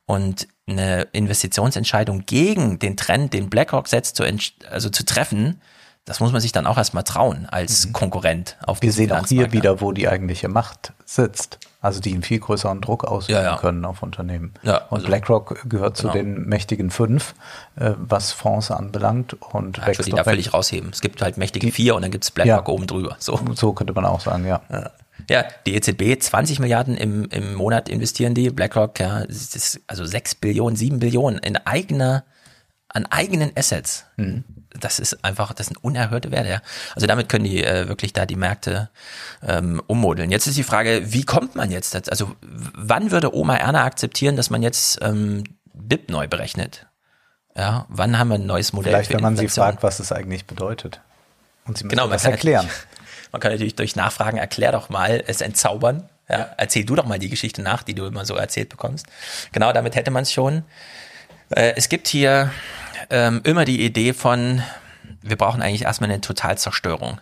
und 0.07 0.49
eine 0.67 1.03
Investitionsentscheidung 1.13 2.27
gegen 2.27 2.79
den 2.79 2.97
Trend, 2.97 3.33
den 3.33 3.51
BlackRock 3.51 3.87
setzt, 3.89 4.17
zu, 4.17 4.25
also 4.71 4.91
zu 4.91 5.05
treffen, 5.05 5.61
das 6.07 6.21
muss 6.21 6.33
man 6.33 6.41
sich 6.41 6.53
dann 6.53 6.67
auch 6.67 6.79
erstmal 6.79 7.03
trauen 7.03 7.47
als 7.51 7.93
Konkurrent 7.93 8.57
auf 8.67 8.79
Mhm. 8.79 8.83
Wir 8.83 8.93
sehen 8.93 9.13
auch 9.13 9.27
hier 9.27 9.53
wieder, 9.53 9.81
wo 9.83 9.93
die 9.93 10.09
eigentliche 10.09 10.49
Macht 10.49 10.93
sitzt. 11.05 11.59
Also 11.83 12.01
die 12.01 12.13
einen 12.15 12.23
viel 12.23 12.41
größeren 12.41 12.81
Druck 12.81 13.05
ausüben 13.05 13.39
Ja, 13.39 13.43
ja. 13.45 13.57
können 13.59 13.85
auf 13.85 14.03
Unternehmen. 14.03 14.55
Ja, 14.63 14.79
und 14.87 14.97
also- 14.99 15.07
BlackRock 15.09 15.69
gehört 15.69 15.97
zu 15.97 16.05
Genau. 16.05 16.15
den 16.15 16.47
mächtigen 16.49 16.91
fünf, 16.91 17.35
äh, 17.77 17.93
was 17.97 18.33
Fonds 18.33 18.71
anbelangt. 18.71 19.35
Und 19.53 19.77
Ja, 19.79 19.89
ich 19.89 19.99
würde 19.99 20.11
die 20.11 20.17
da 20.17 20.25
völlig 20.25 20.53
rausheben. 20.55 20.91
Es 20.93 21.01
gibt 21.01 21.23
halt 21.23 21.37
mächtige 21.37 21.71
vier 21.71 21.95
und 21.95 22.03
dann 22.03 22.11
gibt's 22.11 22.31
BlackRock 22.31 22.67
Ja. 22.69 22.73
oben 22.75 22.87
drüber. 22.87 23.17
So. 23.21 23.39
So 23.55 23.73
könnte 23.73 23.93
man 23.93 24.05
auch 24.05 24.21
sagen, 24.21 24.47
ja. 24.47 24.63
Ja, 25.31 25.45
die 25.67 25.75
EZB 25.75 26.19
20 26.21 26.59
Milliarden 26.61 26.97
im, 26.97 27.25
im 27.31 27.55
Monat 27.55 27.89
investieren 27.89 28.35
die, 28.35 28.51
BlackRock, 28.51 28.99
ja, 29.01 29.25
also 29.87 30.05
6 30.05 30.35
Billionen, 30.37 30.77
7 30.77 30.99
Billionen 31.01 31.39
in 31.41 31.57
eigener, 31.57 32.25
an 32.89 33.07
eigenen 33.07 33.51
Assets. 33.57 34.05
Mhm. 34.17 34.45
Das 34.81 34.99
ist 34.99 35.25
einfach, 35.25 35.53
das 35.53 35.67
sind 35.67 35.83
unerhörte 35.83 36.31
Werte. 36.31 36.49
Ja. 36.49 36.63
Also 36.95 37.07
damit 37.07 37.29
können 37.29 37.45
die 37.45 37.63
äh, 37.65 37.89
wirklich 37.89 38.13
da 38.13 38.27
die 38.27 38.37
Märkte 38.37 38.91
ähm, 39.47 39.83
ummodeln. 39.87 40.31
Jetzt 40.31 40.47
ist 40.47 40.57
die 40.57 40.63
Frage, 40.63 41.13
wie 41.13 41.25
kommt 41.25 41.55
man 41.55 41.71
jetzt? 41.71 41.95
dazu? 41.95 42.11
Also 42.11 42.37
wann 42.41 43.11
würde 43.11 43.35
Oma 43.35 43.57
Erna 43.57 43.85
akzeptieren, 43.85 44.37
dass 44.37 44.51
man 44.51 44.63
jetzt 44.63 44.99
ähm, 45.03 45.45
BIP 45.75 46.11
neu 46.11 46.29
berechnet? 46.29 46.87
Ja, 47.57 47.87
wann 47.89 48.19
haben 48.19 48.29
wir 48.29 48.35
ein 48.37 48.47
neues 48.47 48.73
Modell? 48.73 48.93
Vielleicht, 48.93 49.13
wenn 49.13 49.23
man 49.23 49.37
sie 49.37 49.49
fragt, 49.49 49.83
was 49.83 49.99
es 49.99 50.13
eigentlich 50.13 50.47
bedeutet. 50.47 51.01
Und 51.67 51.79
sie 51.79 51.85
müssen 51.85 51.97
Genau, 51.97 52.05
man 52.05 52.13
das 52.13 52.25
erklären. 52.25 52.69
Man 53.33 53.41
kann 53.41 53.51
natürlich 53.51 53.75
durch 53.75 53.97
Nachfragen, 53.97 54.39
erklär 54.39 54.73
doch 54.73 54.89
mal, 54.89 55.23
es 55.27 55.41
entzaubern. 55.41 56.09
Ja, 56.29 56.49
erzähl 56.57 56.85
du 56.85 56.95
doch 56.95 57.05
mal 57.05 57.19
die 57.19 57.29
Geschichte 57.29 57.61
nach, 57.61 57.83
die 57.83 57.93
du 57.93 58.07
immer 58.07 58.25
so 58.25 58.35
erzählt 58.35 58.69
bekommst. 58.69 59.07
Genau, 59.53 59.73
damit 59.73 59.95
hätte 59.95 60.11
man 60.11 60.23
es 60.23 60.33
schon. 60.33 60.63
Äh, 61.51 61.75
es 61.77 61.89
gibt 61.89 62.09
hier 62.09 62.51
ähm, 63.11 63.41
immer 63.45 63.65
die 63.65 63.85
Idee 63.85 64.13
von, 64.13 64.63
wir 65.23 65.37
brauchen 65.37 65.63
eigentlich 65.63 65.83
erstmal 65.83 66.11
eine 66.11 66.21
Totalzerstörung. 66.21 67.21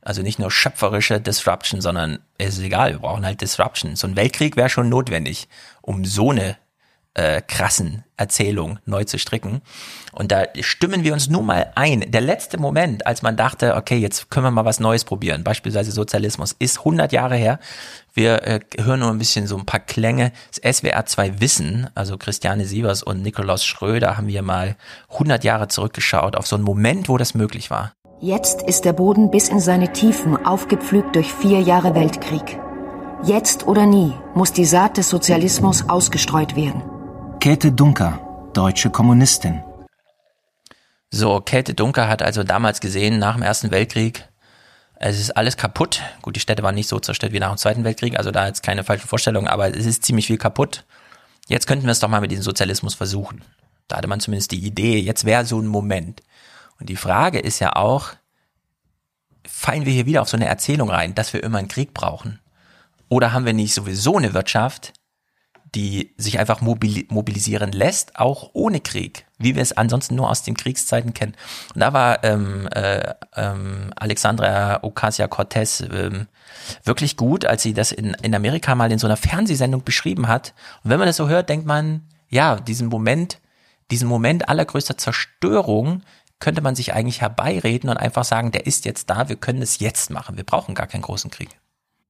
Also 0.00 0.22
nicht 0.22 0.38
nur 0.38 0.50
schöpferische 0.50 1.20
Disruption, 1.20 1.80
sondern 1.80 2.20
es 2.38 2.56
ist 2.56 2.64
egal, 2.64 2.92
wir 2.92 3.00
brauchen 3.00 3.26
halt 3.26 3.40
Disruption. 3.40 3.96
So 3.96 4.06
ein 4.06 4.16
Weltkrieg 4.16 4.56
wäre 4.56 4.70
schon 4.70 4.88
notwendig, 4.88 5.48
um 5.82 6.04
so 6.04 6.30
eine 6.30 6.56
äh, 7.18 7.42
krassen 7.42 8.04
Erzählung 8.16 8.78
neu 8.86 9.02
zu 9.02 9.18
stricken. 9.18 9.60
Und 10.12 10.30
da 10.30 10.44
stimmen 10.60 11.02
wir 11.02 11.12
uns 11.12 11.28
nun 11.28 11.46
mal 11.46 11.72
ein. 11.74 12.08
Der 12.10 12.20
letzte 12.20 12.58
Moment, 12.58 13.06
als 13.06 13.22
man 13.22 13.36
dachte, 13.36 13.74
okay, 13.74 13.96
jetzt 13.96 14.30
können 14.30 14.46
wir 14.46 14.50
mal 14.52 14.64
was 14.64 14.78
Neues 14.78 15.04
probieren, 15.04 15.42
beispielsweise 15.42 15.90
Sozialismus, 15.90 16.54
ist 16.58 16.78
100 16.78 17.12
Jahre 17.12 17.34
her. 17.34 17.58
Wir 18.14 18.42
äh, 18.44 18.60
hören 18.78 19.00
nur 19.00 19.10
ein 19.10 19.18
bisschen 19.18 19.48
so 19.48 19.56
ein 19.56 19.66
paar 19.66 19.80
Klänge. 19.80 20.32
Das 20.62 20.76
SWR 20.76 21.06
2 21.06 21.40
Wissen, 21.40 21.90
also 21.96 22.16
Christiane 22.16 22.64
Sievers 22.64 23.02
und 23.02 23.22
Nikolaus 23.22 23.64
Schröder, 23.64 24.16
haben 24.16 24.28
wir 24.28 24.42
mal 24.42 24.76
100 25.10 25.42
Jahre 25.42 25.66
zurückgeschaut 25.66 26.36
auf 26.36 26.46
so 26.46 26.54
einen 26.54 26.64
Moment, 26.64 27.08
wo 27.08 27.18
das 27.18 27.34
möglich 27.34 27.68
war. 27.70 27.92
Jetzt 28.20 28.62
ist 28.62 28.84
der 28.84 28.92
Boden 28.92 29.30
bis 29.30 29.48
in 29.48 29.60
seine 29.60 29.92
Tiefen 29.92 30.44
aufgepflügt 30.44 31.16
durch 31.16 31.32
vier 31.32 31.60
Jahre 31.60 31.94
Weltkrieg. 31.94 32.60
Jetzt 33.24 33.66
oder 33.66 33.86
nie 33.86 34.12
muss 34.34 34.52
die 34.52 34.64
Saat 34.64 34.96
des 34.96 35.08
Sozialismus 35.08 35.88
ausgestreut 35.88 36.54
werden. 36.54 36.97
Käthe 37.40 37.70
Dunker, 37.70 38.50
deutsche 38.52 38.90
Kommunistin. 38.90 39.62
So, 41.12 41.40
Käthe 41.40 41.72
Dunker 41.72 42.08
hat 42.08 42.20
also 42.20 42.42
damals 42.42 42.80
gesehen, 42.80 43.20
nach 43.20 43.34
dem 43.34 43.42
Ersten 43.42 43.70
Weltkrieg, 43.70 44.28
es 44.96 45.20
ist 45.20 45.36
alles 45.36 45.56
kaputt. 45.56 46.02
Gut, 46.20 46.34
die 46.34 46.40
Städte 46.40 46.64
waren 46.64 46.74
nicht 46.74 46.88
so 46.88 46.98
zerstört 46.98 47.32
wie 47.32 47.38
nach 47.38 47.50
dem 47.50 47.58
Zweiten 47.58 47.84
Weltkrieg, 47.84 48.18
also 48.18 48.32
da 48.32 48.48
jetzt 48.48 48.64
keine 48.64 48.82
falschen 48.82 49.06
Vorstellungen, 49.06 49.46
aber 49.46 49.68
es 49.68 49.86
ist 49.86 50.04
ziemlich 50.04 50.26
viel 50.26 50.36
kaputt. 50.36 50.84
Jetzt 51.46 51.68
könnten 51.68 51.86
wir 51.86 51.92
es 51.92 52.00
doch 52.00 52.08
mal 52.08 52.20
mit 52.20 52.32
diesem 52.32 52.42
Sozialismus 52.42 52.94
versuchen. 52.94 53.44
Da 53.86 53.98
hatte 53.98 54.08
man 54.08 54.18
zumindest 54.18 54.50
die 54.50 54.66
Idee, 54.66 54.98
jetzt 54.98 55.24
wäre 55.24 55.44
so 55.44 55.60
ein 55.60 55.68
Moment. 55.68 56.24
Und 56.80 56.88
die 56.88 56.96
Frage 56.96 57.38
ist 57.38 57.60
ja 57.60 57.76
auch, 57.76 58.14
fallen 59.46 59.86
wir 59.86 59.92
hier 59.92 60.06
wieder 60.06 60.22
auf 60.22 60.28
so 60.28 60.36
eine 60.36 60.48
Erzählung 60.48 60.90
rein, 60.90 61.14
dass 61.14 61.32
wir 61.32 61.44
immer 61.44 61.58
einen 61.58 61.68
Krieg 61.68 61.94
brauchen? 61.94 62.40
Oder 63.08 63.32
haben 63.32 63.46
wir 63.46 63.52
nicht 63.52 63.74
sowieso 63.74 64.16
eine 64.16 64.34
Wirtschaft, 64.34 64.92
die 65.74 66.14
sich 66.16 66.38
einfach 66.38 66.60
mobili 66.60 67.06
mobilisieren 67.10 67.72
lässt, 67.72 68.18
auch 68.18 68.50
ohne 68.52 68.80
Krieg, 68.80 69.26
wie 69.38 69.54
wir 69.54 69.62
es 69.62 69.76
ansonsten 69.76 70.14
nur 70.14 70.30
aus 70.30 70.42
den 70.42 70.56
Kriegszeiten 70.56 71.14
kennen. 71.14 71.34
Und 71.74 71.80
da 71.80 71.92
war 71.92 72.24
ähm, 72.24 72.68
äh, 72.68 73.14
ähm, 73.36 73.92
Alexandra 73.96 74.82
Ocasio-Cortez 74.82 75.84
ähm, 75.92 76.26
wirklich 76.84 77.16
gut, 77.16 77.44
als 77.44 77.62
sie 77.62 77.74
das 77.74 77.92
in, 77.92 78.14
in 78.22 78.34
Amerika 78.34 78.74
mal 78.74 78.90
in 78.90 78.98
so 78.98 79.06
einer 79.06 79.16
Fernsehsendung 79.16 79.84
beschrieben 79.84 80.28
hat. 80.28 80.54
Und 80.84 80.90
wenn 80.90 80.98
man 80.98 81.06
das 81.06 81.16
so 81.16 81.28
hört, 81.28 81.48
denkt 81.48 81.66
man, 81.66 82.02
ja, 82.28 82.56
diesen 82.56 82.88
Moment, 82.88 83.38
diesen 83.90 84.08
Moment 84.08 84.48
allergrößter 84.48 84.96
Zerstörung 84.96 86.02
könnte 86.40 86.60
man 86.60 86.76
sich 86.76 86.94
eigentlich 86.94 87.20
herbeireden 87.20 87.90
und 87.90 87.96
einfach 87.96 88.24
sagen, 88.24 88.52
der 88.52 88.66
ist 88.66 88.84
jetzt 88.84 89.10
da, 89.10 89.28
wir 89.28 89.36
können 89.36 89.60
es 89.60 89.80
jetzt 89.80 90.10
machen, 90.10 90.36
wir 90.36 90.44
brauchen 90.44 90.74
gar 90.74 90.86
keinen 90.86 91.02
großen 91.02 91.30
Krieg. 91.30 91.58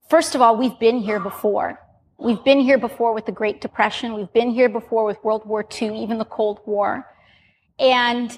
First 0.09 0.37
of 0.37 0.43
all, 0.43 0.59
we've 0.59 0.79
been 0.79 1.03
here 1.03 1.21
before. 1.21 1.77
We've 2.19 2.43
been 2.43 2.59
here 2.59 2.79
before 2.79 3.15
with 3.15 3.27
the 3.27 3.33
Great 3.33 3.61
Depression. 3.61 4.15
We've 4.15 4.33
been 4.33 4.51
here 4.51 4.69
before 4.69 5.05
with 5.05 5.23
World 5.23 5.47
War 5.47 5.65
II, 5.81 6.03
even 6.03 6.19
the 6.19 6.25
Cold 6.25 6.61
War. 6.67 7.07
And 7.79 8.37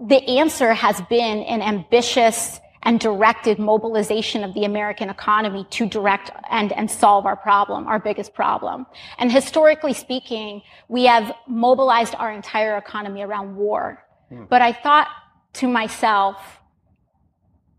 the 0.00 0.22
answer 0.38 0.72
has 0.72 1.00
been 1.10 1.38
an 1.42 1.60
ambitious 1.60 2.60
and 2.84 3.00
directed 3.00 3.58
mobilization 3.58 4.44
of 4.44 4.54
the 4.54 4.64
American 4.64 5.10
economy 5.10 5.66
to 5.70 5.86
direct 5.86 6.30
and, 6.50 6.72
and 6.72 6.88
solve 6.88 7.26
our 7.26 7.34
problem, 7.34 7.88
our 7.88 7.98
biggest 7.98 8.32
problem. 8.32 8.86
And 9.18 9.32
historically 9.32 9.92
speaking, 9.92 10.62
we 10.86 11.04
have 11.06 11.32
mobilized 11.48 12.14
our 12.14 12.30
entire 12.30 12.76
economy 12.76 13.22
around 13.22 13.56
war. 13.56 14.04
Hmm. 14.28 14.44
But 14.48 14.62
I 14.62 14.72
thought 14.72 15.08
to 15.54 15.66
myself, 15.66 16.36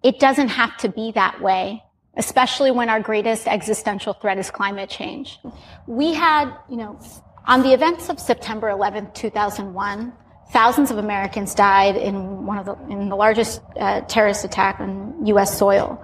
it 0.03 0.19
doesn't 0.19 0.49
have 0.49 0.75
to 0.77 0.89
be 0.89 1.13
that 1.13 1.41
way, 1.41 1.83
especially 2.17 2.71
when 2.71 2.89
our 2.89 2.99
greatest 2.99 3.47
existential 3.47 4.13
threat 4.13 4.37
is 4.37 4.51
climate 4.51 4.89
change. 4.89 5.39
We 5.85 6.13
had, 6.13 6.51
you 6.69 6.77
know, 6.77 6.99
on 7.45 7.61
the 7.63 7.73
events 7.73 8.09
of 8.09 8.19
September 8.19 8.69
11th, 8.69 9.13
2001, 9.13 10.13
thousands 10.51 10.91
of 10.91 10.97
Americans 10.97 11.53
died 11.53 11.95
in 11.95 12.45
one 12.45 12.57
of 12.57 12.65
the, 12.65 12.75
in 12.89 13.09
the 13.09 13.15
largest 13.15 13.61
uh, 13.79 14.01
terrorist 14.01 14.43
attack 14.43 14.79
on 14.79 15.25
U.S. 15.27 15.57
soil. 15.57 16.03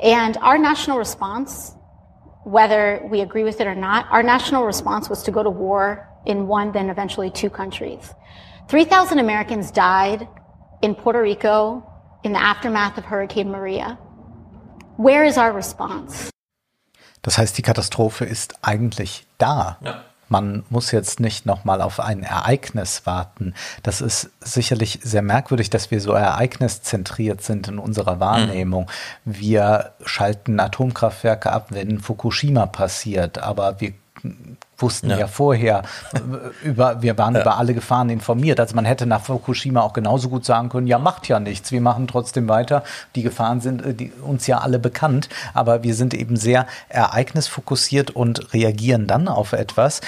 And 0.00 0.36
our 0.38 0.58
national 0.58 0.98
response, 0.98 1.74
whether 2.44 3.06
we 3.10 3.20
agree 3.20 3.44
with 3.44 3.60
it 3.60 3.66
or 3.66 3.74
not, 3.74 4.06
our 4.10 4.22
national 4.22 4.64
response 4.64 5.08
was 5.08 5.22
to 5.24 5.30
go 5.30 5.42
to 5.42 5.50
war 5.50 6.08
in 6.26 6.46
one, 6.46 6.72
then 6.72 6.90
eventually 6.90 7.30
two 7.30 7.50
countries. 7.50 8.12
3,000 8.68 9.18
Americans 9.18 9.70
died 9.70 10.28
in 10.82 10.94
Puerto 10.94 11.20
Rico 11.20 11.90
in 12.22 12.32
the 12.32 12.42
aftermath 12.42 12.98
of 12.98 13.04
Hurricane 13.04 13.50
Maria. 13.50 13.98
Where 14.96 15.26
is 15.26 15.36
our 15.36 15.54
response? 15.54 16.30
Das 17.22 17.38
heißt, 17.38 17.56
die 17.56 17.62
Katastrophe 17.62 18.24
ist 18.24 18.54
eigentlich 18.62 19.26
da. 19.38 19.78
Ja. 19.80 20.04
Man 20.28 20.64
muss 20.70 20.90
jetzt 20.90 21.20
nicht 21.20 21.46
nochmal 21.46 21.82
auf 21.82 22.00
ein 22.00 22.22
Ereignis 22.22 23.06
warten. 23.06 23.54
Das 23.82 24.00
ist 24.00 24.30
sicherlich 24.40 25.00
sehr 25.02 25.22
merkwürdig, 25.22 25.70
dass 25.70 25.90
wir 25.90 26.00
so 26.00 26.12
ereigniszentriert 26.12 27.42
sind 27.42 27.68
in 27.68 27.78
unserer 27.78 28.20
Wahrnehmung. 28.20 28.90
Wir 29.24 29.92
schalten 30.04 30.58
Atomkraftwerke 30.60 31.52
ab, 31.52 31.66
wenn 31.70 32.00
Fukushima 32.00 32.66
passiert, 32.66 33.38
aber 33.38 33.80
wir 33.80 33.92
wussten 34.78 35.10
ja, 35.10 35.18
Ja. 35.18 35.26
vorher 35.26 35.82
äh, 36.14 36.66
über, 36.66 37.02
wir 37.02 37.16
waren 37.18 37.34
Ja. 37.34 37.42
über 37.42 37.56
alle 37.58 37.74
Gefahren 37.74 38.10
informiert. 38.10 38.58
Also 38.60 38.74
man 38.74 38.84
hätte 38.84 39.06
nach 39.06 39.22
Fukushima 39.22 39.80
auch 39.82 39.92
genauso 39.92 40.28
gut 40.28 40.44
sagen 40.44 40.68
können, 40.68 40.86
ja, 40.86 40.98
macht 40.98 41.28
ja 41.28 41.40
nichts, 41.40 41.72
wir 41.72 41.80
machen 41.80 42.06
trotzdem 42.06 42.48
weiter. 42.48 42.82
Die 43.14 43.22
Gefahren 43.22 43.60
sind 43.60 43.84
äh, 43.84 43.94
die, 43.94 44.12
uns 44.22 44.46
ja 44.46 44.58
alle 44.58 44.78
bekannt, 44.78 45.28
aber 45.54 45.82
wir 45.82 45.94
sind 45.94 46.14
eben 46.14 46.36
sehr 46.36 46.66
ereignisfokussiert 46.88 48.10
und 48.10 48.52
reagieren 48.52 49.06
dann 49.06 49.28
auf 49.28 49.52
etwas. 49.52 50.00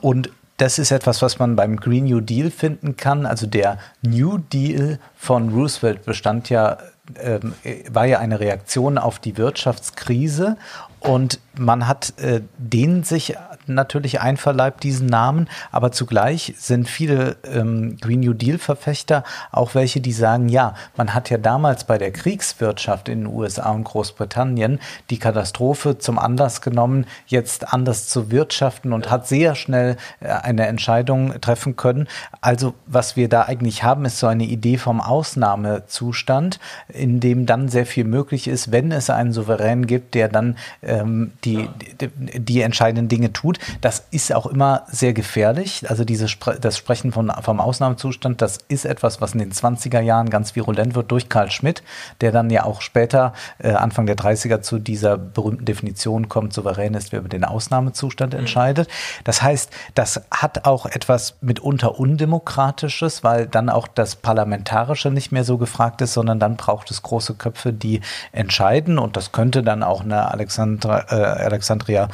Und 0.00 0.30
das 0.58 0.78
ist 0.78 0.90
etwas, 0.92 1.22
was 1.22 1.38
man 1.38 1.56
beim 1.56 1.76
Green 1.76 2.04
New 2.04 2.20
Deal 2.20 2.50
finden 2.50 2.96
kann. 2.96 3.26
Also 3.26 3.46
der 3.46 3.78
New 4.02 4.38
Deal 4.38 4.98
von 5.16 5.48
Roosevelt 5.48 6.04
bestand 6.04 6.50
ja, 6.50 6.78
ähm, 7.20 7.54
war 7.90 8.04
ja 8.04 8.18
eine 8.18 8.38
Reaktion 8.38 8.98
auf 8.98 9.18
die 9.18 9.36
Wirtschaftskrise 9.38 10.56
und 11.00 11.40
man 11.56 11.88
hat 11.88 12.12
äh, 12.18 12.42
den 12.58 13.02
sich 13.02 13.34
natürlich 13.66 14.20
einverleibt, 14.20 14.82
diesen 14.82 15.06
Namen, 15.06 15.48
aber 15.70 15.92
zugleich 15.92 16.54
sind 16.58 16.88
viele 16.88 17.36
ähm, 17.44 17.96
Green 18.00 18.20
New 18.20 18.34
Deal-Verfechter 18.34 19.24
auch 19.50 19.74
welche, 19.74 20.00
die 20.00 20.12
sagen, 20.12 20.48
ja, 20.48 20.74
man 20.96 21.14
hat 21.14 21.30
ja 21.30 21.38
damals 21.38 21.84
bei 21.84 21.98
der 21.98 22.12
Kriegswirtschaft 22.12 23.08
in 23.08 23.20
den 23.20 23.26
USA 23.26 23.70
und 23.70 23.84
Großbritannien 23.84 24.80
die 25.10 25.18
Katastrophe 25.18 25.98
zum 25.98 26.18
Anlass 26.18 26.60
genommen, 26.60 27.06
jetzt 27.26 27.72
anders 27.72 28.08
zu 28.08 28.30
wirtschaften 28.30 28.92
und 28.92 29.10
hat 29.10 29.26
sehr 29.26 29.54
schnell 29.54 29.96
äh, 30.20 30.28
eine 30.28 30.66
Entscheidung 30.66 31.40
treffen 31.40 31.76
können. 31.76 32.08
Also 32.40 32.74
was 32.86 33.16
wir 33.16 33.28
da 33.28 33.42
eigentlich 33.42 33.82
haben, 33.82 34.04
ist 34.04 34.18
so 34.18 34.26
eine 34.26 34.44
Idee 34.44 34.78
vom 34.78 35.00
Ausnahmezustand, 35.00 36.58
in 36.88 37.20
dem 37.20 37.46
dann 37.46 37.68
sehr 37.68 37.86
viel 37.86 38.04
möglich 38.04 38.48
ist, 38.48 38.72
wenn 38.72 38.92
es 38.92 39.10
einen 39.10 39.32
Souverän 39.32 39.86
gibt, 39.86 40.14
der 40.14 40.28
dann 40.28 40.56
ähm, 40.82 41.32
die, 41.44 41.68
die, 42.00 42.10
die 42.40 42.60
entscheidenden 42.62 43.08
Dinge 43.08 43.32
tut. 43.32 43.51
Das 43.80 44.04
ist 44.10 44.32
auch 44.34 44.46
immer 44.46 44.82
sehr 44.88 45.12
gefährlich. 45.12 45.88
Also 45.88 46.04
diese 46.04 46.28
Spre 46.28 46.58
das 46.60 46.76
Sprechen 46.76 47.12
von, 47.12 47.32
vom 47.42 47.60
Ausnahmezustand, 47.60 48.42
das 48.42 48.58
ist 48.68 48.84
etwas, 48.84 49.20
was 49.20 49.32
in 49.32 49.38
den 49.38 49.52
20er 49.52 50.00
Jahren 50.00 50.30
ganz 50.30 50.54
virulent 50.54 50.94
wird 50.94 51.10
durch 51.10 51.28
Karl 51.28 51.50
Schmidt, 51.50 51.82
der 52.20 52.32
dann 52.32 52.50
ja 52.50 52.64
auch 52.64 52.80
später, 52.80 53.32
äh, 53.58 53.72
Anfang 53.72 54.06
der 54.06 54.16
30er, 54.16 54.62
zu 54.62 54.78
dieser 54.78 55.16
berühmten 55.16 55.64
Definition 55.64 56.28
kommt, 56.28 56.52
souverän 56.52 56.94
ist, 56.94 57.12
wer 57.12 57.20
über 57.20 57.28
den 57.28 57.44
Ausnahmezustand 57.44 58.34
entscheidet. 58.34 58.88
Das 59.24 59.42
heißt, 59.42 59.70
das 59.94 60.22
hat 60.30 60.64
auch 60.66 60.86
etwas 60.86 61.36
mitunter 61.40 61.98
Undemokratisches, 61.98 63.24
weil 63.24 63.46
dann 63.46 63.68
auch 63.68 63.88
das 63.88 64.16
Parlamentarische 64.16 65.10
nicht 65.10 65.32
mehr 65.32 65.44
so 65.44 65.58
gefragt 65.58 66.00
ist, 66.00 66.14
sondern 66.14 66.38
dann 66.38 66.56
braucht 66.56 66.90
es 66.90 67.02
große 67.02 67.34
Köpfe, 67.34 67.72
die 67.72 68.00
entscheiden. 68.32 68.98
Und 68.98 69.16
das 69.16 69.32
könnte 69.32 69.62
dann 69.62 69.82
auch 69.82 70.02
eine 70.02 70.30
Alexandra, 70.30 71.04
äh, 71.10 71.14
Alexandria 71.44 72.08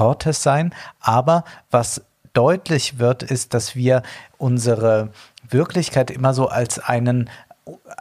Ocasio-Cortez 0.00 0.42
sein. 0.42 0.74
Aber 1.00 1.44
was 1.70 2.02
deutlich 2.32 2.98
wird, 2.98 3.22
ist, 3.22 3.54
dass 3.54 3.76
wir 3.76 4.02
unsere 4.38 5.10
Wirklichkeit 5.48 6.10
immer 6.10 6.34
so 6.34 6.48
als 6.48 6.78
einen 6.78 7.28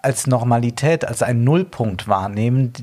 als 0.02 0.26
Normalität, 0.26 1.06
als 1.06 1.22
einen 1.22 1.44
Nullpunkt 1.44 2.08
wahrnehmen, 2.08 2.74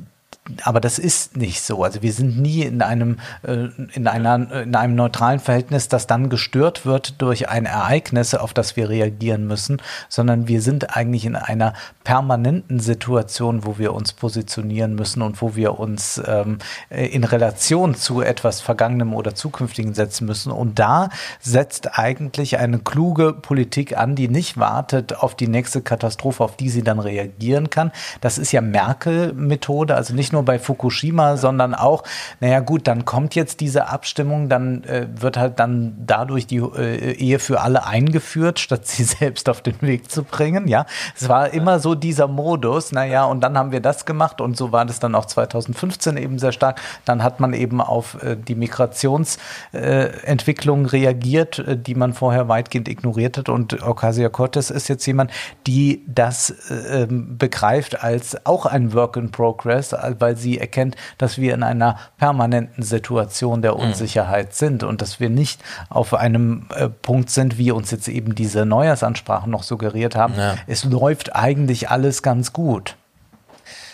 aber 0.63 0.81
das 0.81 0.99
ist 0.99 1.37
nicht 1.37 1.63
so. 1.63 1.83
Also 1.83 2.03
wir 2.03 2.13
sind 2.13 2.39
nie 2.39 2.63
in 2.63 2.83
einem, 2.83 3.19
äh, 3.43 3.69
in, 3.95 4.07
einer, 4.07 4.63
in 4.63 4.75
einem 4.75 4.95
neutralen 4.95 5.41
Verhältnis, 5.41 5.89
das 5.89 6.07
dann 6.07 6.29
gestört 6.29 6.87
wird 6.87 7.21
durch 7.21 7.49
ein 7.49 7.67
Ereignis, 7.67 8.35
auf 8.35 8.55
das 8.55 8.77
wir 8.77 8.89
reagieren 8.89 9.47
müssen, 9.47 9.83
sondern 10.09 10.49
wir 10.49 10.63
sind 10.63 10.97
eigentlich 10.97 11.25
in 11.25 11.37
einer 11.37 11.75
permanenten 12.05 12.79
Situation, 12.79 13.67
wo 13.67 13.79
wir 13.79 13.93
uns 13.93 14.13
positionieren 14.13 14.95
müssen 14.95 15.23
und 15.23 15.43
wo 15.43 15.57
wir 15.57 15.79
uns 15.79 16.23
ähm, 16.27 16.59
in 16.91 17.25
Relation 17.25 17.95
zu 17.95 18.21
etwas 18.21 18.61
Vergangenem 18.61 19.15
oder 19.15 19.35
Zukünftigen 19.35 19.95
setzen 19.95 20.27
müssen. 20.27 20.53
Und 20.53 20.79
da 20.79 21.09
setzt 21.41 21.99
eigentlich 21.99 22.59
eine 22.59 22.79
kluge 22.79 23.33
Politik 23.33 23.97
an, 23.97 24.15
die 24.15 24.29
nicht 24.29 24.59
wartet 24.59 25.17
auf 25.17 25.35
die 25.35 25.49
nächste 25.49 25.83
Katastrophe, 25.83 26.45
auf 26.45 26.57
die 26.57 26.69
sie 26.69 26.83
dann 26.83 27.01
reagieren 27.01 27.71
kann. 27.71 27.91
Das 28.21 28.39
ist 28.39 28.53
ja 28.53 28.61
Merkel-Methode, 28.61 29.95
also 29.95 30.15
nicht 30.15 30.33
nur 30.33 30.36
bei 30.43 30.59
Fukushima, 30.59 31.37
sondern 31.37 31.75
auch, 31.75 32.03
naja 32.41 32.61
gut, 32.61 32.87
dann 32.87 33.05
kommt 33.05 33.35
jetzt 33.35 33.61
diese 33.61 33.89
Abstimmung, 33.89 34.49
dann 34.49 34.85
äh, 34.85 35.07
wird 35.15 35.37
halt 35.37 35.61
dann 35.61 35.95
dadurch 36.07 36.47
die 36.47 36.57
äh, 36.57 37.13
Ehe 37.13 37.39
für 37.39 37.61
alle 37.61 37.87
eingeführt, 37.87 38.59
statt 38.59 38.87
sie 38.87 39.05
selbst 39.05 39.49
auf 39.49 39.63
den 39.63 39.81
Weg 39.81 40.11
zu 40.11 40.25
bringen. 40.25 40.69
Ja, 40.69 40.87
es 41.17 41.29
war 41.29 41.53
immer 41.53 41.79
so 41.79 41.95
dieser 41.95 42.29
Modus, 42.29 42.93
naja, 42.93 43.25
und 43.25 43.41
dann 43.41 43.57
haben 43.57 43.73
wir 43.73 43.81
das 43.81 44.07
gemacht 44.07 44.41
und 44.41 44.57
so 44.57 44.73
war 44.73 44.85
das 44.85 45.01
dann 45.01 45.15
auch 45.15 45.27
2015 45.27 46.17
eben 46.17 46.39
sehr 46.39 46.53
stark. 46.53 46.81
Dann 47.05 47.23
hat 47.23 47.41
man 47.41 47.53
eben 47.53 47.81
auf 47.81 48.23
äh, 48.23 48.37
die 48.37 48.55
Migrationsentwicklung 48.55 50.87
äh, 50.87 50.89
reagiert, 50.89 51.59
äh, 51.59 51.77
die 51.77 51.95
man 51.95 52.15
vorher 52.15 52.49
weitgehend 52.49 52.89
ignoriert 52.89 53.39
hat 53.39 53.49
und 53.49 53.83
Ocasio-Cortez 53.83 54.71
ist 54.71 54.89
jetzt 54.89 55.07
jemand, 55.07 55.31
die 55.67 56.05
das 56.07 56.51
äh, 56.71 57.03
ähm, 57.03 57.39
begreift 57.39 58.03
als 58.03 58.47
auch 58.47 58.67
ein 58.67 58.93
Work 58.93 59.17
in 59.17 59.31
Progress, 59.31 59.95
weil 60.19 60.26
sie 60.35 60.59
erkennt, 60.59 60.97
dass 61.19 61.39
wir 61.39 61.55
in 61.55 61.63
einer 61.63 61.99
permanenten 62.19 62.83
Situation 62.83 63.63
der 63.63 63.75
mhm. 63.75 63.81
Unsicherheit 63.81 64.55
sind 64.55 64.83
und 64.83 65.03
dass 65.03 65.21
wir 65.21 65.31
nicht 65.31 65.63
auf 65.89 66.15
einem 66.15 66.67
äh, 66.75 66.89
Punkt 66.89 67.31
sind, 67.31 67.59
wie 67.59 67.71
uns 67.71 67.91
jetzt 67.91 68.09
eben 68.09 68.35
diese 68.35 68.67
Neujahrsansprachen 68.67 69.51
noch 69.51 69.63
suggeriert 69.63 70.17
haben. 70.17 70.35
Ja. 70.37 70.57
Es 70.67 70.85
läuft 70.85 71.37
eigentlich 71.37 71.91
alles 71.91 72.23
ganz 72.23 72.53
gut. 72.53 72.97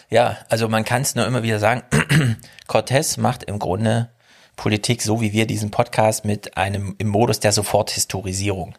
Ja, 0.08 0.36
also 0.48 0.68
man 0.68 0.84
kann 0.84 1.02
es 1.02 1.14
nur 1.14 1.26
immer 1.26 1.42
wieder 1.42 1.58
sagen, 1.58 1.82
Cortez 2.66 3.16
macht 3.16 3.42
im 3.42 3.58
Grunde 3.58 4.10
Politik 4.56 5.02
so, 5.02 5.20
wie 5.20 5.32
wir 5.32 5.46
diesen 5.46 5.70
Podcast 5.70 6.24
mit 6.24 6.56
einem 6.56 6.94
im 6.98 7.08
Modus 7.08 7.40
der 7.40 7.52
Soforthistorisierung. 7.52 8.74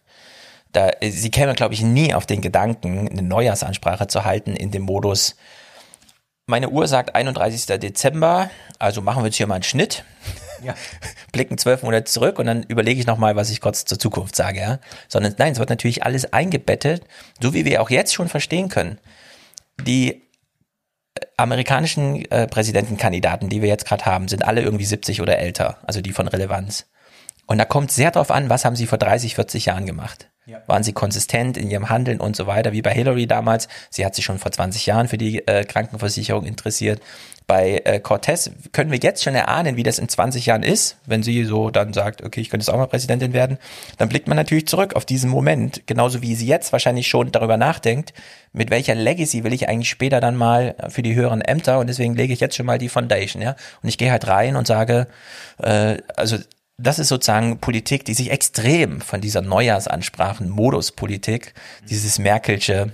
Da, 0.72 0.92
sie 1.02 1.32
käme, 1.32 1.54
glaube 1.54 1.74
ich, 1.74 1.82
nie 1.82 2.14
auf 2.14 2.26
den 2.26 2.42
Gedanken, 2.42 3.08
eine 3.08 3.22
Neujahrsansprache 3.22 4.08
zu 4.08 4.26
halten 4.26 4.56
in 4.56 4.72
dem 4.72 4.84
Modus, 4.84 5.36
meine 6.46 6.70
Uhr 6.70 6.88
sagt 6.88 7.16
31. 7.16 7.66
Dezember, 7.80 8.50
also 8.80 9.02
machen 9.02 9.24
wir 9.24 9.28
jetzt 9.28 9.38
hier 9.38 9.48
mal 9.48 9.56
einen 9.56 9.64
Schnitt. 9.64 10.04
Ja. 10.64 10.76
Blicken 11.32 11.58
zwölf 11.58 11.84
Monate 11.84 12.06
zurück 12.06 12.40
und 12.40 12.46
dann 12.46 12.64
überlege 12.64 13.00
ich 13.00 13.08
nochmal, 13.08 13.36
was 13.36 13.50
ich 13.50 13.62
kurz 13.62 13.86
zur 13.86 14.00
Zukunft 14.00 14.36
sage, 14.36 14.60
ja. 14.60 14.80
Sondern 15.08 15.36
nein, 15.38 15.54
es 15.54 15.60
wird 15.60 15.70
natürlich 15.70 16.04
alles 16.04 16.32
eingebettet, 16.34 17.04
so 17.42 17.54
wie 17.54 17.66
wir 17.66 17.82
auch 17.82 17.90
jetzt 17.90 18.14
schon 18.14 18.30
verstehen 18.30 18.70
können. 18.70 19.00
Die 19.82 20.22
äh, 21.16 21.26
amerikanischen 21.38 22.26
äh, 22.26 22.48
Präsidentenkandidaten, 22.48 23.50
die 23.50 23.62
wir 23.62 23.70
jetzt 23.70 23.86
gerade 23.86 24.06
haben, 24.06 24.28
sind 24.28 24.46
alle 24.46 24.62
irgendwie 24.62 24.86
70 24.86 25.22
oder 25.22 25.38
älter, 25.38 25.78
also 25.84 26.02
die 26.02 26.12
von 26.12 26.28
Relevanz. 26.28 26.88
Und 27.46 27.58
da 27.58 27.66
kommt 27.66 27.92
sehr 27.92 28.12
drauf 28.12 28.32
an, 28.32 28.50
was 28.50 28.66
haben 28.66 28.76
sie 28.76 28.88
vor 28.88 28.98
30, 28.98 29.36
40 29.36 29.66
Jahren 29.66 29.86
gemacht. 29.86 30.30
Ja. 30.46 30.62
Waren 30.68 30.84
sie 30.84 30.92
konsistent 30.92 31.56
in 31.56 31.70
ihrem 31.70 31.90
Handeln 31.90 32.20
und 32.20 32.36
so 32.36 32.48
weiter, 32.48 32.74
wie 32.74 32.82
bei 32.82 32.92
Hillary 32.92 33.28
damals. 33.28 33.70
Sie 33.90 34.06
hat 34.06 34.14
sich 34.14 34.26
schon 34.26 34.40
vor 34.40 34.52
20 34.52 34.86
Jahren 34.86 35.08
für 35.08 35.18
die 35.18 35.48
äh, 35.48 35.64
Krankenversicherung 35.64 36.46
interessiert. 36.46 37.02
Bei 37.48 37.82
äh, 37.86 38.00
Cortez 38.00 38.52
können 38.72 38.92
wir 38.92 39.00
jetzt 39.00 39.24
schon 39.24 39.36
erahnen, 39.36 39.76
wie 39.76 39.84
das 39.84 40.00
in 40.00 40.08
20 40.08 40.46
Jahren 40.46 40.64
ist, 40.64 40.98
wenn 41.06 41.24
sie 41.24 41.44
so 41.46 41.70
dann 41.70 41.94
sagt, 41.94 42.24
okay, 42.24 42.42
ich 42.42 42.50
könnte 42.50 42.64
jetzt 42.64 42.74
auch 42.74 42.78
mal 42.78 42.88
Präsidentin 42.88 43.34
werden. 43.34 43.58
Dann 43.98 44.10
blickt 44.10 44.28
man 44.28 44.38
natürlich 44.38 44.68
zurück 44.68 44.96
auf 44.96 45.06
diesen 45.06 45.30
Moment, 45.30 45.86
genauso 45.86 46.22
wie 46.22 46.36
sie 46.36 46.48
jetzt 46.48 46.72
wahrscheinlich 46.72 47.08
schon 47.08 47.32
darüber 47.32 47.58
nachdenkt, 47.58 48.14
mit 48.54 48.70
welcher 48.70 48.96
Legacy 48.96 49.44
will 49.44 49.54
ich 49.54 49.68
eigentlich 49.68 49.90
später 49.90 50.22
dann 50.22 50.36
mal 50.36 50.76
für 50.90 51.04
die 51.04 51.16
höheren 51.16 51.42
Ämter 51.42 51.80
und 51.80 51.88
deswegen 51.88 52.16
lege 52.16 52.34
ich 52.34 52.40
jetzt 52.40 52.56
schon 52.56 52.66
mal 52.66 52.78
die 52.78 52.90
Foundation, 52.90 53.42
ja. 53.42 53.56
Und 53.82 53.90
ich 53.90 53.98
gehe 53.98 54.12
halt 54.12 54.28
rein 54.28 54.56
und 54.56 54.68
sage, 54.68 55.08
äh, 55.62 55.98
also 56.16 56.38
das 56.78 57.00
ist 57.00 57.10
sozusagen 57.10 57.60
Politik, 57.60 58.06
die 58.06 58.14
sich 58.14 58.32
extrem 58.32 59.02
von 59.02 59.22
dieser 59.22 59.42
Neujahrsansprachen, 59.42 60.50
Moduspolitik, 60.50 61.54
dieses 61.90 62.20
Merkelsche 62.20 62.92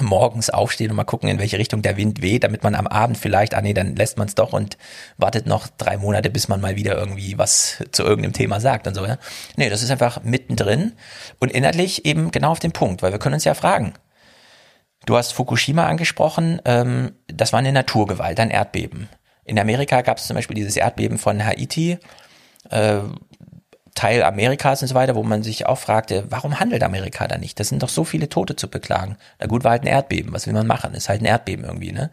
morgens 0.00 0.50
aufstehen 0.50 0.90
und 0.90 0.96
mal 0.96 1.04
gucken, 1.04 1.28
in 1.28 1.38
welche 1.38 1.58
Richtung 1.58 1.82
der 1.82 1.96
Wind 1.96 2.22
weht, 2.22 2.44
damit 2.44 2.62
man 2.62 2.74
am 2.74 2.86
Abend 2.86 3.18
vielleicht, 3.18 3.54
ah 3.54 3.60
nee, 3.60 3.74
dann 3.74 3.96
lässt 3.96 4.18
man 4.18 4.28
es 4.28 4.34
doch 4.34 4.52
und 4.52 4.78
wartet 5.18 5.46
noch 5.46 5.66
drei 5.66 5.96
Monate, 5.96 6.30
bis 6.30 6.48
man 6.48 6.60
mal 6.60 6.76
wieder 6.76 6.96
irgendwie 6.96 7.36
was 7.36 7.82
zu 7.90 8.04
irgendeinem 8.04 8.32
Thema 8.32 8.60
sagt 8.60 8.86
und 8.86 8.94
so, 8.94 9.04
ja. 9.04 9.18
Nee, 9.56 9.68
das 9.68 9.82
ist 9.82 9.90
einfach 9.90 10.22
mittendrin 10.22 10.92
und 11.38 11.50
inhaltlich 11.50 12.06
eben 12.06 12.30
genau 12.30 12.52
auf 12.52 12.60
den 12.60 12.72
Punkt, 12.72 13.02
weil 13.02 13.12
wir 13.12 13.18
können 13.18 13.34
uns 13.34 13.44
ja 13.44 13.54
fragen. 13.54 13.94
Du 15.06 15.16
hast 15.16 15.32
Fukushima 15.32 15.86
angesprochen, 15.86 16.60
ähm, 16.64 17.12
das 17.26 17.52
war 17.52 17.58
eine 17.58 17.72
Naturgewalt, 17.72 18.38
ein 18.38 18.50
Erdbeben. 18.50 19.08
In 19.44 19.58
Amerika 19.58 20.02
gab 20.02 20.18
es 20.18 20.26
zum 20.26 20.36
Beispiel 20.36 20.54
dieses 20.54 20.76
Erdbeben 20.76 21.18
von 21.18 21.44
Haiti, 21.44 21.98
äh, 22.68 23.00
Teil 23.94 24.22
Amerikas 24.22 24.82
und 24.82 24.88
so 24.88 24.94
weiter, 24.94 25.14
wo 25.14 25.22
man 25.22 25.42
sich 25.42 25.66
auch 25.66 25.78
fragte, 25.78 26.24
warum 26.28 26.60
handelt 26.60 26.82
Amerika 26.82 27.26
da 27.26 27.38
nicht? 27.38 27.58
Das 27.58 27.68
sind 27.68 27.82
doch 27.82 27.88
so 27.88 28.04
viele 28.04 28.28
Tote 28.28 28.56
zu 28.56 28.68
beklagen. 28.68 29.16
Na 29.38 29.46
gut, 29.46 29.64
war 29.64 29.72
halt 29.72 29.82
ein 29.82 29.88
Erdbeben. 29.88 30.32
Was 30.32 30.46
will 30.46 30.54
man 30.54 30.66
machen? 30.66 30.94
Ist 30.94 31.08
halt 31.08 31.22
ein 31.22 31.26
Erdbeben 31.26 31.64
irgendwie, 31.64 31.92
ne? 31.92 32.10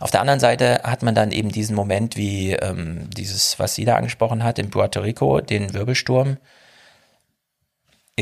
Auf 0.00 0.10
der 0.10 0.22
anderen 0.22 0.40
Seite 0.40 0.80
hat 0.82 1.02
man 1.02 1.14
dann 1.14 1.30
eben 1.30 1.50
diesen 1.50 1.76
Moment 1.76 2.16
wie 2.16 2.52
ähm, 2.52 3.10
dieses, 3.10 3.58
was 3.58 3.74
sie 3.74 3.84
da 3.84 3.96
angesprochen 3.96 4.42
hat, 4.42 4.58
in 4.58 4.70
Puerto 4.70 5.00
Rico, 5.00 5.42
den 5.42 5.74
Wirbelsturm. 5.74 6.38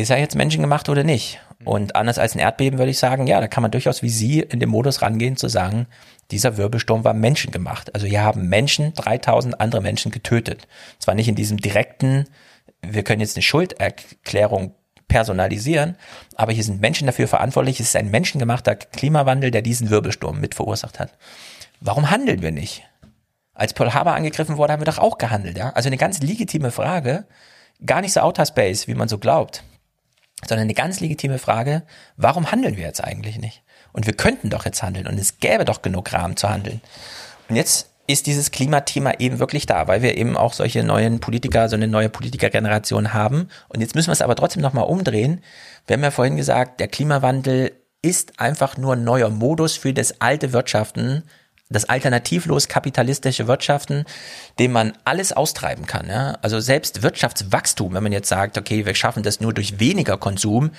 Ist 0.01 0.11
er 0.11 0.19
jetzt 0.19 0.37
menschengemacht 0.37 0.89
oder 0.89 1.05
nicht? 1.05 1.41
Und 1.65 1.97
anders 1.97 2.19
als 2.19 2.35
ein 2.35 2.39
Erdbeben 2.39 2.79
würde 2.79 2.91
ich 2.91 2.99
sagen, 2.99 3.27
ja, 3.27 3.41
da 3.41 3.49
kann 3.49 3.62
man 3.62 3.70
durchaus 3.70 4.03
wie 4.03 4.09
Sie 4.09 4.41
in 4.41 4.61
dem 4.61 4.70
Modus 4.70 5.03
rangehen 5.03 5.37
zu 5.37 5.49
sagen, 5.49 5.87
dieser 6.31 6.57
Wirbelsturm 6.57 7.05
war 7.05 7.15
menschengemacht. 7.15 7.95
Also 7.95 8.07
hier 8.07 8.23
haben 8.23 8.49
Menschen 8.49 8.95
3000 8.95 9.61
andere 9.61 9.81
Menschen 9.81 10.12
getötet. 10.12 10.69
Zwar 10.99 11.15
nicht 11.15 11.29
in 11.29 11.35
diesem 11.35 11.57
direkten, 11.57 12.27
wir 12.83 13.03
können 13.03 13.20
jetzt 13.20 13.37
eine 13.37 13.43
Schulderklärung 13.43 14.75
personalisieren, 15.09 15.97
aber 16.37 16.53
hier 16.53 16.65
sind 16.65 16.81
Menschen 16.81 17.07
dafür 17.07 17.27
verantwortlich. 17.27 17.81
Es 17.81 17.89
ist 17.89 17.97
ein 17.97 18.11
menschengemachter 18.11 18.77
Klimawandel, 18.77 19.51
der 19.51 19.62
diesen 19.62 19.91
Wirbelsturm 19.91 20.39
mit 20.41 20.55
verursacht 20.55 21.01
hat. 21.01 21.16
Warum 21.81 22.11
handeln 22.11 22.43
wir 22.43 22.53
nicht? 22.53 22.85
Als 23.55 23.73
Pearl 23.73 23.95
Harbor 23.95 24.15
angegriffen 24.15 24.59
wurde, 24.59 24.75
haben 24.75 24.81
wir 24.81 24.87
doch 24.87 24.99
auch 24.99 25.19
gehandelt, 25.19 25.57
ja? 25.57 25.70
Also 25.70 25.89
eine 25.89 25.97
ganz 25.97 26.20
legitime 26.20 26.70
Frage, 26.70 27.27
gar 27.85 28.03
nicht 28.03 28.12
so 28.12 28.20
Outer 28.20 28.47
Space, 28.47 28.87
wie 28.87 28.95
man 28.95 29.09
so 29.09 29.19
glaubt, 29.19 29.65
sondern 30.47 30.66
eine 30.66 30.74
ganz 30.74 31.01
legitime 31.01 31.39
Frage, 31.39 31.82
warum 32.16 32.51
handeln 32.51 32.77
wir 32.77 32.85
jetzt 32.85 33.02
eigentlich 33.02 33.39
nicht? 33.39 33.62
Und 33.93 34.06
wir 34.06 34.12
könnten 34.12 34.51
doch 34.51 34.65
jetzt 34.65 34.82
handeln 34.82 35.06
und 35.06 35.19
es 35.19 35.39
gäbe 35.39 35.65
doch 35.65 35.82
genug 35.82 36.12
Rahmen 36.12 36.36
zu 36.36 36.48
handeln. 36.48 36.81
Und 37.48 37.56
jetzt 37.56 37.90
ist 38.06 38.27
dieses 38.27 38.51
Klimathema 38.51 39.12
eben 39.19 39.39
wirklich 39.39 39.66
da, 39.66 39.86
weil 39.86 40.02
wir 40.02 40.16
eben 40.16 40.36
auch 40.36 40.55
solche 40.55 40.82
neuen 40.82 41.20
Politiker, 41.20 41.69
so 41.69 41.77
eine 41.77 41.89
neue 41.89 42.09
Politikergeneration 42.09 43.12
haben. 43.12 43.48
Und 43.69 43.81
jetzt 43.81 43.94
müssen 43.94 44.09
wir 44.09 44.15
es 44.15 44.23
aber 44.23 44.35
trotzdem 44.35 44.62
nochmal 44.62 44.85
umdrehen. 44.85 45.43
Wir 45.86 45.94
haben 45.94 46.02
ja 46.02 46.10
vorhin 46.10 46.36
gesagt, 46.36 46.81
der 46.81 46.89
Klimawandel 46.89 47.73
ist 48.01 48.40
einfach 48.40 48.77
nur 48.78 48.94
ein 48.94 49.05
neuer 49.05 49.28
Modus 49.28 49.77
für 49.77 49.93
das 49.93 50.20
alte 50.20 50.52
Wirtschaften, 50.52 51.24
das 51.70 51.85
alternativlos 51.85 52.69
kapitalistische 52.69 53.47
Wirtschaften, 53.47 54.05
dem 54.59 54.73
man 54.73 54.93
alles 55.05 55.32
austreiben 55.32 55.86
kann. 55.86 56.09
Ja? 56.09 56.39
Also 56.43 56.61
selbst 56.61 57.03
Wirtschaftswachstum, 57.03 57.95
wenn 57.95 58.03
man 58.03 58.12
jetzt 58.12 58.28
sagt, 58.28 58.57
okay, 58.57 58.86
wir 58.86 58.95
schaffen 58.95 59.23
das 59.23 59.40
nur 59.40 59.53
durch 59.53 59.78
weniger 59.78 60.16
Konsum, 60.16 60.70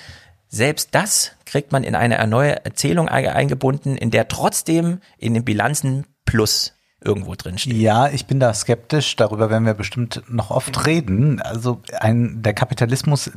selbst 0.48 0.88
das 0.92 1.32
kriegt 1.46 1.70
man 1.70 1.84
in 1.84 1.94
eine 1.94 2.26
neue 2.26 2.64
Erzählung 2.64 3.08
eingebunden, 3.08 3.96
in 3.96 4.10
der 4.10 4.26
trotzdem 4.26 5.00
in 5.16 5.34
den 5.34 5.44
Bilanzen 5.44 6.06
Plus 6.24 6.74
irgendwo 7.02 7.34
drin 7.34 7.56
steht. 7.56 7.74
Ja, 7.74 8.08
ich 8.08 8.26
bin 8.26 8.40
da 8.40 8.52
skeptisch. 8.52 9.16
Darüber 9.16 9.48
werden 9.48 9.64
wir 9.64 9.74
bestimmt 9.74 10.22
noch 10.28 10.50
oft 10.50 10.86
reden. 10.86 11.40
Also 11.40 11.80
ein, 11.98 12.42
der 12.42 12.52
Kapitalismus 12.52 13.30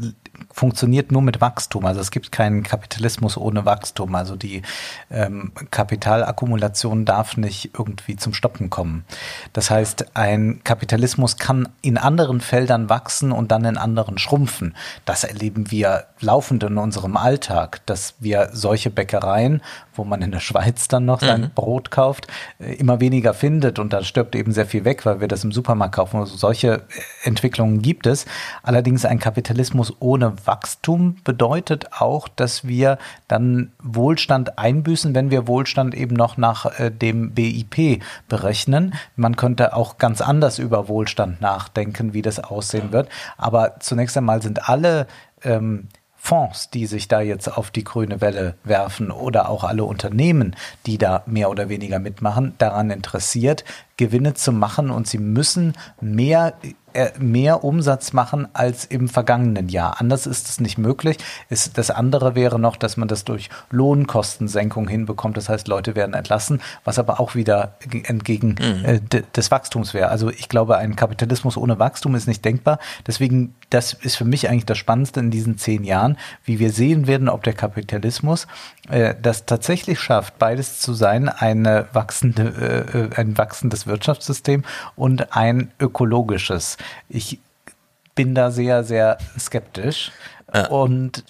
funktioniert 0.52 1.12
nur 1.12 1.22
mit 1.22 1.42
Wachstum. 1.42 1.86
Also 1.86 2.02
es 2.02 2.12
gibt 2.12 2.32
keinen 2.32 2.64
Kapitalismus 2.64 3.38
ohne 3.38 3.66
Wachstum. 3.66 4.16
Also 4.16 4.36
die 4.36 4.62
ähm, 5.12 5.52
Kapitalakkumulation 5.72 7.06
darf 7.06 7.38
nicht 7.38 7.72
irgendwie 7.78 8.16
zum 8.16 8.34
Stoppen 8.34 8.70
kommen. 8.70 9.06
Das 9.54 9.70
heißt, 9.70 10.16
ein 10.16 10.62
Kapitalismus 10.64 11.38
kann 11.38 11.70
in 11.82 11.98
anderen 11.98 12.42
Feldern 12.42 12.90
wachsen 12.90 13.32
und 13.32 13.52
dann 13.52 13.66
in 13.66 13.78
anderen 13.78 14.18
schrumpfen. 14.18 14.76
Das 15.06 15.24
erleben 15.24 15.72
wir 15.72 16.06
laufend 16.20 16.64
in 16.64 16.78
unserem 16.78 17.18
Alltag, 17.18 17.82
dass 17.86 18.16
wir 18.20 18.50
solche 18.54 18.90
Bäckereien, 18.90 19.62
wo 19.96 20.04
man 20.04 20.22
in 20.22 20.32
der 20.32 20.40
Schweiz 20.40 20.88
dann 20.88 21.06
noch 21.06 21.22
sein 21.22 21.42
mhm. 21.42 21.52
Brot 21.54 21.92
kauft, 21.92 22.28
äh, 22.60 22.74
immer 22.76 23.00
weniger 23.00 23.34
findet 23.34 23.80
und 23.80 23.94
da 23.94 24.04
stirbt 24.04 24.36
eben 24.36 24.52
sehr 24.52 24.66
viel 24.66 24.86
weg, 24.86 25.06
weil 25.06 25.20
wir 25.20 25.28
das 25.28 25.44
im 25.44 25.52
Supermarkt 25.52 25.96
kaufen. 25.96 26.20
Also 26.20 26.36
solche 26.38 26.84
Entwicklungen 27.24 27.82
gibt 27.82 28.08
es. 28.08 28.26
Allerdings 28.64 29.06
ein 29.06 29.20
Kapitalismus 29.20 29.94
ohne 30.00 30.23
ohne 30.24 30.36
Wachstum 30.46 31.18
bedeutet 31.24 31.88
auch, 32.00 32.28
dass 32.28 32.68
wir 32.68 32.98
dann 33.28 33.72
Wohlstand 33.82 34.58
einbüßen, 34.58 35.16
wenn 35.16 35.32
wir 35.32 35.48
Wohlstand 35.48 35.94
eben 35.94 36.16
noch 36.16 36.38
nach 36.38 36.80
äh, 36.80 36.92
dem 36.92 37.34
BIP 37.34 38.02
berechnen. 38.30 38.94
Man 39.16 39.36
könnte 39.36 39.76
auch 39.76 39.98
ganz 39.98 40.22
anders 40.22 40.60
über 40.60 40.88
Wohlstand 40.88 41.42
nachdenken, 41.42 42.14
wie 42.14 42.22
das 42.22 42.40
aussehen 42.40 42.92
wird. 42.92 43.10
Aber 43.38 43.80
zunächst 43.80 44.18
einmal 44.18 44.42
sind 44.42 44.70
alle 44.70 45.08
ähm, 45.44 45.88
Fonds, 46.16 46.70
die 46.70 46.86
sich 46.86 47.10
da 47.10 47.20
jetzt 47.20 47.50
auf 47.50 47.70
die 47.70 47.84
grüne 47.84 48.22
Welle 48.22 48.56
werfen 48.64 49.12
oder 49.12 49.50
auch 49.50 49.66
alle 49.66 49.84
Unternehmen, 49.84 50.56
die 50.86 50.98
da 50.98 51.24
mehr 51.26 51.50
oder 51.50 51.68
weniger 51.68 52.00
mitmachen, 52.00 52.54
daran 52.60 52.92
interessiert, 52.92 53.66
Gewinne 53.98 54.34
zu 54.34 54.54
machen 54.54 54.90
und 54.90 55.06
sie 55.06 55.18
müssen 55.18 55.74
mehr 56.00 56.54
mehr 57.20 57.64
Umsatz 57.64 58.14
machen 58.14 58.48
als 58.54 58.86
im 58.86 59.10
vergangenen 59.10 59.70
Jahr. 59.70 60.00
Anders 60.00 60.28
ist 60.28 60.50
es 60.50 60.60
nicht 60.60 60.78
möglich. 60.78 61.18
Ist, 61.50 61.78
das 61.78 61.92
andere 61.92 62.36
wäre 62.36 62.60
noch, 62.60 62.76
dass 62.76 62.98
man 62.98 63.08
das 63.08 63.24
durch 63.24 63.50
Lohnkostensenkung 63.72 64.88
hinbekommt. 64.88 65.38
Das 65.38 65.50
heißt, 65.50 65.68
Leute 65.68 65.96
werden 65.96 66.14
entlassen, 66.14 66.62
was 66.84 67.00
aber 67.00 67.20
auch 67.20 67.36
wieder 67.36 67.76
entgegen 68.04 68.56
mhm. 68.60 68.86
äh, 68.86 69.00
des 69.36 69.52
Wachstums 69.52 69.94
wäre. 69.94 70.10
Also 70.10 70.30
ich 70.30 70.50
glaube, 70.50 70.78
ein 70.78 70.96
Kapitalismus 70.96 71.58
ohne 71.58 71.80
Wachstum 71.80 72.16
ist 72.16 72.28
nicht 72.28 72.44
denkbar. 72.46 72.80
Deswegen, 73.08 73.56
das 73.70 73.94
ist 73.94 74.16
für 74.16 74.26
mich 74.26 74.50
eigentlich 74.50 74.66
das 74.66 74.78
Spannendste 74.78 75.20
in 75.20 75.32
diesen 75.32 75.58
zehn 75.58 75.84
Jahren, 75.84 76.18
wie 76.46 76.60
wir 76.60 76.72
sehen 76.72 77.08
werden, 77.08 77.30
ob 77.30 77.44
der 77.44 77.54
Kapitalismus 77.54 78.48
äh, 78.90 79.16
das 79.22 79.46
tatsächlich 79.46 80.00
schafft, 80.00 80.38
beides 80.40 80.80
zu 80.80 80.94
sein, 80.94 81.30
eine 81.30 81.88
wachsende, 81.94 82.86
äh, 82.94 83.00
äh 83.00 83.10
ein 83.16 83.38
wachsendes 83.38 83.88
Wirtschaftssystem 83.88 84.64
und 84.96 85.36
ein 85.36 85.72
ökologisches. 85.80 86.78
Ich 87.10 87.40
bin 88.16 88.36
da 88.36 88.52
sehr, 88.52 88.84
sehr 88.84 89.18
skeptisch 89.38 90.12
äh. 90.52 90.68
und 90.68 91.24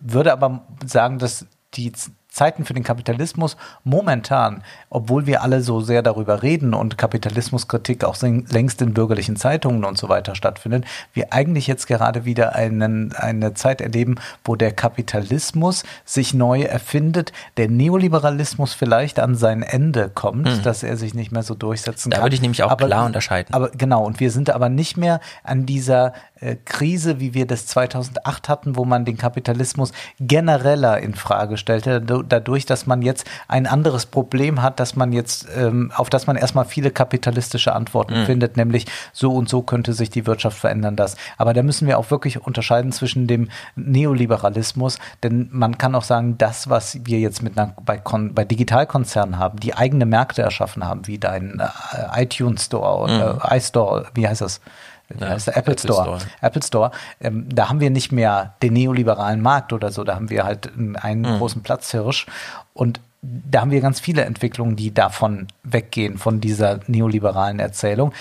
würde 0.00 0.32
aber 0.32 0.62
sagen, 0.86 1.18
dass 1.18 1.46
die 1.74 1.92
Zeiten 2.30 2.64
für 2.64 2.74
den 2.74 2.84
Kapitalismus 2.84 3.56
momentan, 3.84 4.62
obwohl 4.88 5.26
wir 5.26 5.42
alle 5.42 5.62
so 5.62 5.80
sehr 5.80 6.02
darüber 6.02 6.42
reden 6.42 6.74
und 6.74 6.96
Kapitalismuskritik 6.98 8.04
auch 8.04 8.16
längst 8.22 8.80
in 8.82 8.94
bürgerlichen 8.94 9.36
Zeitungen 9.36 9.84
und 9.84 9.98
so 9.98 10.08
weiter 10.08 10.34
stattfindet, 10.34 10.84
wir 11.12 11.32
eigentlich 11.32 11.66
jetzt 11.66 11.86
gerade 11.86 12.24
wieder 12.24 12.54
einen, 12.54 13.12
eine 13.12 13.54
Zeit 13.54 13.80
erleben, 13.80 14.16
wo 14.44 14.56
der 14.56 14.72
Kapitalismus 14.72 15.82
sich 16.04 16.34
neu 16.34 16.62
erfindet, 16.62 17.32
der 17.56 17.68
Neoliberalismus 17.68 18.74
vielleicht 18.74 19.18
an 19.18 19.34
sein 19.34 19.62
Ende 19.62 20.08
kommt, 20.08 20.46
mhm. 20.46 20.62
dass 20.62 20.82
er 20.82 20.96
sich 20.96 21.14
nicht 21.14 21.32
mehr 21.32 21.42
so 21.42 21.54
durchsetzen 21.54 22.10
da 22.10 22.16
kann. 22.16 22.20
Da 22.20 22.24
würde 22.26 22.34
ich 22.36 22.42
nämlich 22.42 22.62
auch 22.62 22.70
aber, 22.70 22.86
klar 22.86 23.06
unterscheiden. 23.06 23.52
Aber 23.54 23.70
genau, 23.70 24.04
und 24.04 24.20
wir 24.20 24.30
sind 24.30 24.50
aber 24.50 24.68
nicht 24.68 24.96
mehr 24.96 25.20
an 25.42 25.66
dieser 25.66 26.12
äh, 26.40 26.56
Krise, 26.64 27.20
wie 27.20 27.34
wir 27.34 27.46
das 27.46 27.66
2008 27.66 28.48
hatten, 28.48 28.76
wo 28.76 28.84
man 28.84 29.04
den 29.04 29.18
Kapitalismus 29.18 29.92
genereller 30.18 30.98
in 30.98 31.14
Frage 31.14 31.56
stellte, 31.56 32.00
dadurch, 32.22 32.66
dass 32.66 32.86
man 32.86 33.02
jetzt 33.02 33.26
ein 33.48 33.66
anderes 33.66 34.06
Problem 34.06 34.62
hat, 34.62 34.80
dass 34.80 34.96
man 34.96 35.12
jetzt, 35.12 35.46
ähm, 35.56 35.92
auf 35.94 36.10
das 36.10 36.26
man 36.26 36.36
erstmal 36.36 36.64
viele 36.64 36.90
kapitalistische 36.90 37.74
Antworten 37.74 38.20
mhm. 38.20 38.26
findet, 38.26 38.56
nämlich 38.56 38.86
so 39.12 39.32
und 39.32 39.48
so 39.48 39.62
könnte 39.62 39.92
sich 39.92 40.10
die 40.10 40.26
Wirtschaft 40.26 40.58
verändern, 40.58 40.96
das. 40.96 41.16
Aber 41.38 41.54
da 41.54 41.62
müssen 41.62 41.86
wir 41.86 41.98
auch 41.98 42.10
wirklich 42.10 42.44
unterscheiden 42.44 42.92
zwischen 42.92 43.26
dem 43.26 43.48
Neoliberalismus, 43.76 44.98
denn 45.22 45.48
man 45.52 45.78
kann 45.78 45.94
auch 45.94 46.04
sagen, 46.04 46.38
das, 46.38 46.68
was 46.68 46.98
wir 47.04 47.18
jetzt 47.18 47.42
mit 47.42 47.58
einer, 47.58 47.74
bei, 47.84 47.98
Kon, 47.98 48.34
bei 48.34 48.44
Digitalkonzernen 48.44 49.38
haben, 49.38 49.60
die 49.60 49.74
eigene 49.74 50.06
Märkte 50.06 50.42
erschaffen 50.42 50.86
haben, 50.86 51.06
wie 51.06 51.18
dein 51.18 51.60
äh, 51.60 52.22
iTunes 52.22 52.66
Store 52.66 52.98
oder 52.98 53.34
mhm. 53.34 53.56
iStore, 53.56 54.06
wie 54.14 54.26
heißt 54.26 54.40
das? 54.40 54.60
Wie 55.18 55.24
heißt 55.24 55.48
der 55.48 55.56
Apple, 55.56 55.72
Apple 55.74 55.92
Store. 55.92 56.20
Store. 56.20 56.32
Apple 56.40 56.62
Store. 56.62 56.90
Ähm, 57.20 57.46
da 57.48 57.68
haben 57.68 57.80
wir 57.80 57.90
nicht 57.90 58.12
mehr 58.12 58.54
den 58.62 58.74
neoliberalen 58.74 59.40
Markt 59.40 59.72
oder 59.72 59.90
so, 59.90 60.04
da 60.04 60.14
haben 60.14 60.30
wir 60.30 60.44
halt 60.44 60.70
einen 60.76 61.22
mhm. 61.22 61.38
großen 61.38 61.62
Platzhirsch 61.62 62.26
und 62.72 63.00
da 63.22 63.60
haben 63.60 63.70
wir 63.70 63.80
ganz 63.80 64.00
viele 64.00 64.24
Entwicklungen, 64.24 64.76
die 64.76 64.94
davon 64.94 65.48
weggehen, 65.62 66.16
von 66.16 66.40
dieser 66.40 66.80
neoliberalen 66.86 67.58
Erzählung. 67.58 68.12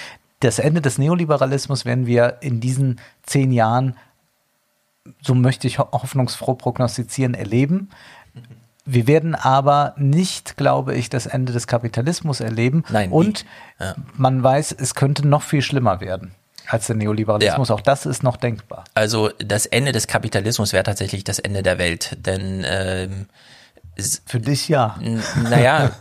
Das 0.41 0.59
Ende 0.59 0.81
des 0.81 0.97
Neoliberalismus 0.97 1.85
werden 1.85 2.05
wir 2.05 2.37
in 2.41 2.59
diesen 2.59 2.99
zehn 3.23 3.51
Jahren, 3.51 3.95
so 5.21 5.35
möchte 5.35 5.67
ich 5.67 5.79
hoffnungsfroh 5.79 6.55
prognostizieren, 6.55 7.33
erleben. 7.33 7.89
Wir 8.85 9.07
werden 9.07 9.35
aber 9.35 9.93
nicht, 9.97 10.57
glaube 10.57 10.95
ich, 10.95 11.09
das 11.09 11.27
Ende 11.27 11.53
des 11.53 11.67
Kapitalismus 11.67 12.41
erleben. 12.41 12.83
Nein, 12.89 13.11
und 13.11 13.45
ja. 13.79 13.95
man 14.15 14.43
weiß, 14.43 14.73
es 14.73 14.95
könnte 14.95 15.27
noch 15.27 15.43
viel 15.43 15.61
schlimmer 15.61 16.01
werden 16.01 16.33
als 16.69 16.87
der 16.87 16.95
Neoliberalismus. 16.95 17.69
Ja. 17.69 17.75
Auch 17.75 17.81
das 17.81 18.05
ist 18.05 18.23
noch 18.23 18.37
denkbar. 18.37 18.83
Also 18.93 19.29
das 19.39 19.65
Ende 19.65 19.91
des 19.91 20.07
Kapitalismus 20.07 20.71
wäre 20.71 20.83
tatsächlich 20.83 21.23
das 21.23 21.39
Ende 21.39 21.63
der 21.63 21.77
Welt, 21.77 22.17
denn 22.19 22.63
ähm, 22.67 23.25
für 24.25 24.39
dich 24.39 24.69
ja. 24.69 24.97
Naja, 25.49 25.91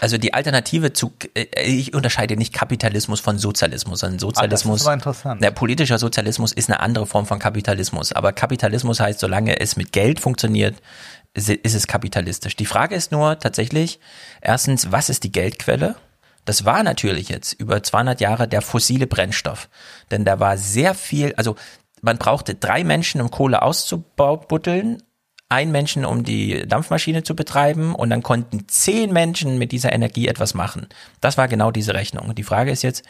also 0.00 0.18
die 0.18 0.34
Alternative 0.34 0.92
zu, 0.92 1.12
äh, 1.34 1.46
ich 1.64 1.94
unterscheide 1.94 2.36
nicht 2.36 2.52
Kapitalismus 2.52 3.20
von 3.20 3.38
Sozialismus, 3.38 4.00
sondern 4.00 4.18
Sozialismus. 4.18 4.86
Ah, 4.86 4.90
das 4.94 5.00
ist 5.00 5.06
interessant. 5.06 5.42
Der 5.42 5.50
politischer 5.50 5.98
Sozialismus 5.98 6.52
ist 6.52 6.68
eine 6.68 6.80
andere 6.80 7.06
Form 7.06 7.26
von 7.26 7.38
Kapitalismus. 7.38 8.12
Aber 8.12 8.32
Kapitalismus 8.32 9.00
heißt, 9.00 9.20
solange 9.20 9.58
es 9.58 9.76
mit 9.76 9.92
Geld 9.92 10.20
funktioniert, 10.20 10.76
ist 11.34 11.48
es 11.48 11.86
kapitalistisch. 11.86 12.56
Die 12.56 12.66
Frage 12.66 12.94
ist 12.94 13.12
nur 13.12 13.38
tatsächlich, 13.38 14.00
erstens, 14.40 14.92
was 14.92 15.08
ist 15.08 15.24
die 15.24 15.32
Geldquelle? 15.32 15.96
Das 16.50 16.64
war 16.64 16.82
natürlich 16.82 17.28
jetzt 17.28 17.52
über 17.52 17.80
200 17.80 18.20
Jahre 18.20 18.48
der 18.48 18.60
fossile 18.60 19.06
Brennstoff. 19.06 19.68
Denn 20.10 20.24
da 20.24 20.40
war 20.40 20.58
sehr 20.58 20.96
viel, 20.96 21.32
also 21.36 21.54
man 22.02 22.18
brauchte 22.18 22.56
drei 22.56 22.82
Menschen, 22.82 23.20
um 23.20 23.30
Kohle 23.30 23.62
auszubuddeln, 23.62 25.00
ein 25.48 25.70
Menschen, 25.70 26.04
um 26.04 26.24
die 26.24 26.66
Dampfmaschine 26.66 27.22
zu 27.22 27.36
betreiben 27.36 27.94
und 27.94 28.10
dann 28.10 28.24
konnten 28.24 28.66
zehn 28.66 29.12
Menschen 29.12 29.58
mit 29.58 29.70
dieser 29.70 29.92
Energie 29.92 30.26
etwas 30.26 30.54
machen. 30.54 30.88
Das 31.20 31.38
war 31.38 31.46
genau 31.46 31.70
diese 31.70 31.94
Rechnung. 31.94 32.28
Und 32.28 32.36
die 32.36 32.42
Frage 32.42 32.72
ist 32.72 32.82
jetzt, 32.82 33.04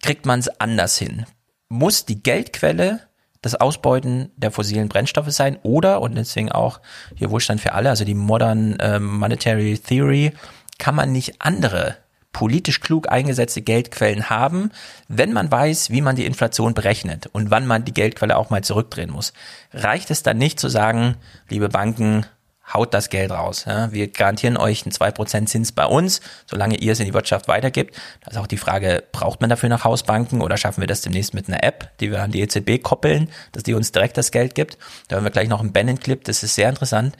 kriegt 0.00 0.24
man 0.24 0.38
es 0.38 0.60
anders 0.60 0.96
hin? 0.96 1.26
Muss 1.68 2.04
die 2.04 2.22
Geldquelle 2.22 3.00
das 3.42 3.56
Ausbeuten 3.56 4.30
der 4.36 4.52
fossilen 4.52 4.88
Brennstoffe 4.88 5.32
sein 5.32 5.58
oder, 5.64 6.00
und 6.00 6.14
deswegen 6.14 6.52
auch 6.52 6.80
hier 7.16 7.32
Wohlstand 7.32 7.60
für 7.60 7.72
alle, 7.72 7.90
also 7.90 8.04
die 8.04 8.14
Modern 8.14 8.78
äh, 8.78 9.00
Monetary 9.00 9.78
Theory, 9.78 10.32
kann 10.78 10.94
man 10.94 11.10
nicht 11.10 11.40
andere 11.42 11.96
politisch 12.34 12.80
klug 12.80 13.10
eingesetzte 13.10 13.62
Geldquellen 13.62 14.28
haben, 14.28 14.70
wenn 15.08 15.32
man 15.32 15.50
weiß, 15.50 15.88
wie 15.88 16.02
man 16.02 16.16
die 16.16 16.26
Inflation 16.26 16.74
berechnet 16.74 17.28
und 17.32 17.50
wann 17.50 17.66
man 17.66 17.86
die 17.86 17.94
Geldquelle 17.94 18.36
auch 18.36 18.50
mal 18.50 18.62
zurückdrehen 18.62 19.10
muss. 19.10 19.32
Reicht 19.72 20.10
es 20.10 20.22
dann 20.22 20.36
nicht 20.36 20.60
zu 20.60 20.68
sagen, 20.68 21.16
liebe 21.48 21.70
Banken, 21.70 22.26
haut 22.72 22.94
das 22.94 23.10
Geld 23.10 23.30
raus. 23.30 23.64
Ja, 23.66 23.92
wir 23.92 24.08
garantieren 24.08 24.56
euch 24.56 24.84
einen 24.84 24.92
2% 24.92 25.46
Zins 25.46 25.72
bei 25.72 25.84
uns, 25.84 26.20
solange 26.46 26.76
ihr 26.76 26.92
es 26.92 27.00
in 27.00 27.06
die 27.06 27.14
Wirtschaft 27.14 27.46
weitergibt. 27.46 27.94
Da 28.22 28.30
ist 28.30 28.36
auch 28.38 28.46
die 28.46 28.56
Frage, 28.56 29.04
braucht 29.12 29.40
man 29.40 29.50
dafür 29.50 29.68
nach 29.68 29.84
Hausbanken 29.84 30.40
oder 30.40 30.56
schaffen 30.56 30.80
wir 30.80 30.88
das 30.88 31.02
demnächst 31.02 31.34
mit 31.34 31.48
einer 31.48 31.62
App, 31.62 31.96
die 32.00 32.10
wir 32.10 32.22
an 32.22 32.32
die 32.32 32.40
EZB 32.40 32.82
koppeln, 32.82 33.30
dass 33.52 33.62
die 33.62 33.74
uns 33.74 33.92
direkt 33.92 34.16
das 34.16 34.30
Geld 34.30 34.54
gibt. 34.54 34.78
Da 35.08 35.16
haben 35.16 35.24
wir 35.24 35.30
gleich 35.30 35.48
noch 35.48 35.60
einen 35.60 35.72
Bannon-Clip, 35.72 36.24
das 36.24 36.42
ist 36.42 36.54
sehr 36.54 36.68
interessant. 36.68 37.16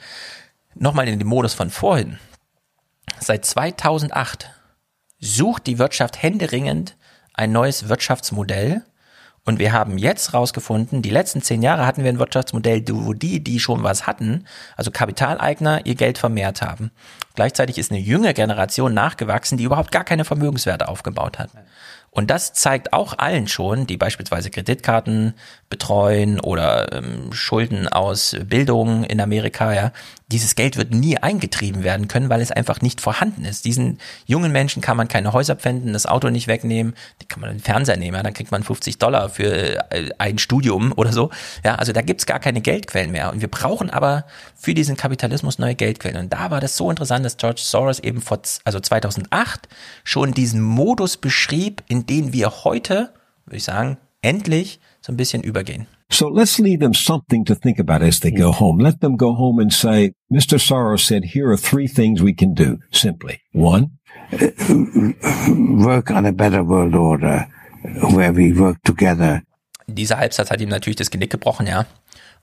Nochmal 0.73 1.07
in 1.07 1.19
den 1.19 1.27
Modus 1.27 1.53
von 1.53 1.69
vorhin. 1.69 2.19
Seit 3.19 3.45
2008 3.45 4.49
sucht 5.19 5.67
die 5.67 5.79
Wirtschaft 5.79 6.21
händeringend 6.21 6.95
ein 7.33 7.51
neues 7.51 7.89
Wirtschaftsmodell. 7.89 8.83
Und 9.47 9.59
wir 9.59 9.73
haben 9.73 9.99
jetzt 9.99 10.33
rausgefunden, 10.33 11.03
die 11.03 11.11
letzten 11.11 11.43
zehn 11.43 11.61
Jahre 11.61 11.85
hatten 11.85 12.03
wir 12.03 12.09
ein 12.09 12.17
Wirtschaftsmodell, 12.17 12.83
wo 12.89 13.13
die, 13.13 13.43
die 13.43 13.59
schon 13.59 13.83
was 13.83 14.07
hatten, 14.07 14.45
also 14.75 14.89
Kapitaleigner, 14.89 15.85
ihr 15.85 15.93
Geld 15.93 16.17
vermehrt 16.17 16.63
haben. 16.63 16.89
Gleichzeitig 17.35 17.77
ist 17.77 17.91
eine 17.91 17.99
junge 17.99 18.33
Generation 18.33 18.95
nachgewachsen, 18.95 19.59
die 19.59 19.65
überhaupt 19.65 19.91
gar 19.91 20.03
keine 20.03 20.25
Vermögenswerte 20.25 20.87
aufgebaut 20.87 21.37
hat. 21.37 21.51
Und 22.09 22.31
das 22.31 22.53
zeigt 22.53 22.93
auch 22.93 23.19
allen 23.19 23.47
schon, 23.47 23.85
die 23.85 23.97
beispielsweise 23.97 24.49
Kreditkarten 24.49 25.33
betreuen 25.75 26.39
oder 26.39 26.93
ähm, 26.93 27.33
Schulden 27.33 27.89
aus 27.89 28.33
Bildung 28.45 29.03
in 29.03 29.19
Amerika, 29.19 29.73
ja, 29.73 29.91
dieses 30.31 30.55
Geld 30.55 30.77
wird 30.77 30.91
nie 30.91 31.17
eingetrieben 31.17 31.83
werden 31.83 32.07
können, 32.07 32.29
weil 32.29 32.39
es 32.39 32.49
einfach 32.49 32.79
nicht 32.79 33.01
vorhanden 33.01 33.43
ist. 33.43 33.65
Diesen 33.65 33.99
jungen 34.25 34.53
Menschen 34.53 34.81
kann 34.81 34.95
man 34.95 35.09
keine 35.09 35.33
Häuser 35.33 35.57
pfänden, 35.57 35.91
das 35.91 36.05
Auto 36.05 36.29
nicht 36.29 36.47
wegnehmen, 36.47 36.95
die 37.21 37.25
kann 37.25 37.41
man 37.41 37.49
den 37.49 37.59
Fernseher 37.59 37.97
nehmen, 37.97 38.15
ja, 38.15 38.23
dann 38.23 38.33
kriegt 38.33 38.51
man 38.51 38.63
50 38.63 38.99
Dollar 38.99 39.27
für 39.27 39.91
äh, 39.91 40.11
ein 40.17 40.37
Studium 40.37 40.93
oder 40.95 41.11
so. 41.11 41.29
Ja, 41.65 41.75
also 41.75 41.91
da 41.91 42.01
gibt's 42.01 42.25
gar 42.25 42.39
keine 42.39 42.61
Geldquellen 42.61 43.11
mehr. 43.11 43.33
Und 43.33 43.41
wir 43.41 43.49
brauchen 43.49 43.89
aber 43.89 44.23
für 44.55 44.73
diesen 44.73 44.95
Kapitalismus 44.95 45.59
neue 45.59 45.75
Geldquellen. 45.75 46.17
Und 46.17 46.31
da 46.31 46.51
war 46.51 46.61
das 46.61 46.77
so 46.77 46.89
interessant, 46.89 47.25
dass 47.25 47.35
George 47.35 47.61
Soros 47.61 47.99
eben 47.99 48.21
vor, 48.21 48.39
also 48.63 48.79
2008 48.79 49.67
schon 50.05 50.33
diesen 50.33 50.61
Modus 50.61 51.17
beschrieb, 51.17 51.83
in 51.89 52.05
den 52.05 52.31
wir 52.31 52.63
heute, 52.63 53.11
würde 53.45 53.57
ich 53.57 53.65
sagen, 53.65 53.97
endlich 54.21 54.79
so 55.05 55.13
ein 55.13 55.17
bisschen 55.17 55.43
übergehen. 55.43 55.85
So 56.09 56.29
let's 56.29 56.57
leave 56.57 56.79
them 56.79 56.93
something 56.93 57.45
to 57.45 57.53
think 57.53 57.79
about 57.79 58.03
as 58.03 58.19
they 58.19 58.31
go 58.31 58.51
home. 58.51 58.81
Let 58.81 59.01
them 59.01 59.17
go 59.17 59.35
home 59.37 59.61
and 59.61 59.71
say, 59.71 60.13
Mr. 60.31 60.59
Soros 60.59 61.05
said, 61.05 61.25
here 61.33 61.51
are 61.51 61.57
three 61.57 61.87
things 61.87 62.21
we 62.21 62.33
can 62.33 62.55
do. 62.55 62.79
Simply. 62.91 63.41
One, 63.53 63.91
work 65.83 66.09
on 66.09 66.25
a 66.25 66.31
better 66.31 66.63
world 66.63 66.95
order 66.95 67.47
where 68.13 68.33
we 68.33 68.53
work 68.57 68.77
together. 68.83 69.43
Dieser 69.87 70.17
Halbsatz 70.17 70.49
hat 70.49 70.59
ihm 70.61 70.69
natürlich 70.69 70.95
das 70.95 71.11
Genick 71.11 71.29
gebrochen, 71.29 71.67
ja. 71.67 71.85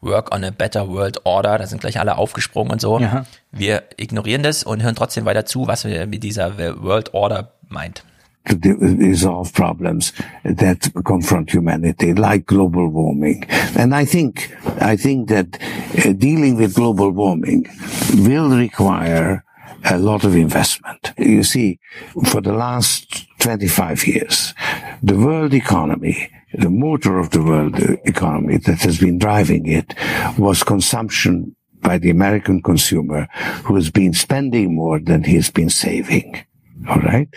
Work 0.00 0.32
on 0.32 0.44
a 0.44 0.50
Better 0.50 0.88
World 0.88 1.26
Order, 1.26 1.58
da 1.58 1.66
sind 1.66 1.80
gleich 1.80 1.98
alle 1.98 2.16
aufgesprungen 2.16 2.72
und 2.72 2.80
so. 2.80 3.00
Ja. 3.00 3.24
Wir 3.50 3.82
ignorieren 3.96 4.44
das 4.44 4.62
und 4.62 4.82
hören 4.82 4.94
trotzdem 4.94 5.24
weiter 5.24 5.44
zu, 5.46 5.66
was 5.66 5.84
wir 5.84 6.06
mit 6.06 6.22
dieser 6.22 6.56
World 6.82 7.14
Order 7.14 7.54
meint. 7.68 8.04
To 8.46 8.54
de- 8.56 8.74
resolve 8.74 9.52
problems 9.52 10.12
that 10.44 10.90
confront 11.04 11.50
humanity, 11.50 12.12
like 12.14 12.46
global 12.46 12.88
warming. 12.88 13.44
And 13.76 13.94
I 13.94 14.04
think, 14.04 14.54
I 14.80 14.96
think 14.96 15.28
that 15.28 15.58
uh, 16.04 16.12
dealing 16.12 16.56
with 16.56 16.74
global 16.74 17.10
warming 17.10 17.66
will 18.14 18.48
require 18.50 19.44
a 19.84 19.98
lot 19.98 20.24
of 20.24 20.36
investment. 20.36 21.12
You 21.18 21.42
see, 21.42 21.78
for 22.26 22.40
the 22.40 22.52
last 22.52 23.26
25 23.40 24.06
years, 24.06 24.54
the 25.02 25.16
world 25.16 25.54
economy, 25.54 26.30
the 26.54 26.70
motor 26.70 27.18
of 27.18 27.30
the 27.30 27.42
world 27.42 27.78
economy 28.04 28.58
that 28.58 28.80
has 28.82 28.98
been 28.98 29.18
driving 29.18 29.66
it 29.66 29.94
was 30.38 30.62
consumption 30.62 31.56
by 31.80 31.98
the 31.98 32.10
American 32.10 32.62
consumer 32.62 33.26
who 33.64 33.74
has 33.74 33.90
been 33.90 34.12
spending 34.12 34.76
more 34.76 35.00
than 35.00 35.24
he's 35.24 35.50
been 35.50 35.70
saving 35.70 36.44
all 36.88 37.00
right, 37.00 37.28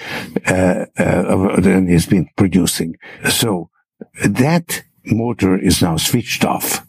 uh, 0.47 0.85
uh, 0.97 1.59
than 1.59 1.87
he's 1.87 2.05
been 2.05 2.29
producing. 2.35 2.97
So 3.29 3.69
that 4.23 4.83
motor 5.05 5.57
is 5.57 5.81
now 5.81 5.97
switched 5.97 6.45
off. 6.45 6.85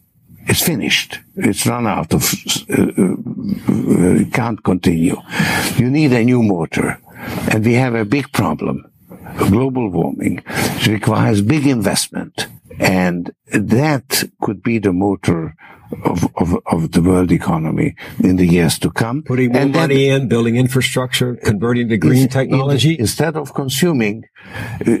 It's 0.47 0.61
finished. 0.61 1.19
It's 1.35 1.67
run 1.67 1.87
out 1.87 2.13
of, 2.13 2.23
uh, 2.69 2.81
uh, 2.81 4.29
can't 4.31 4.63
continue. 4.63 5.17
You 5.75 5.89
need 5.89 6.13
a 6.13 6.23
new 6.23 6.41
motor. 6.41 6.99
And 7.51 7.65
we 7.65 7.73
have 7.73 7.95
a 7.95 8.05
big 8.05 8.31
problem. 8.31 8.85
Global 9.37 9.89
warming 9.89 10.41
It 10.47 10.87
requires 10.87 11.41
big 11.41 11.67
investment. 11.67 12.47
And 12.79 13.31
that 13.51 14.23
could 14.41 14.61
be 14.61 14.77
the 14.79 14.93
motor 14.93 15.55
of, 16.03 16.27
of, 16.35 16.57
of 16.65 16.91
the 16.91 17.01
world 17.01 17.31
economy 17.31 17.95
in 18.23 18.35
the 18.35 18.45
years 18.45 18.77
to 18.79 18.91
come. 18.91 19.23
Putting 19.23 19.51
more 19.53 19.61
And 19.61 19.73
then- 19.73 19.81
money 19.81 20.09
in, 20.09 20.27
building 20.27 20.57
infrastructure, 20.57 21.35
converting 21.37 21.87
to 21.89 21.97
green 21.97 22.23
Ins- 22.23 22.33
technology. 22.33 22.93
in- 22.95 23.01
Instead 23.01 23.35
of 23.37 23.53
consuming, 23.53 24.23
uh, 24.85 24.91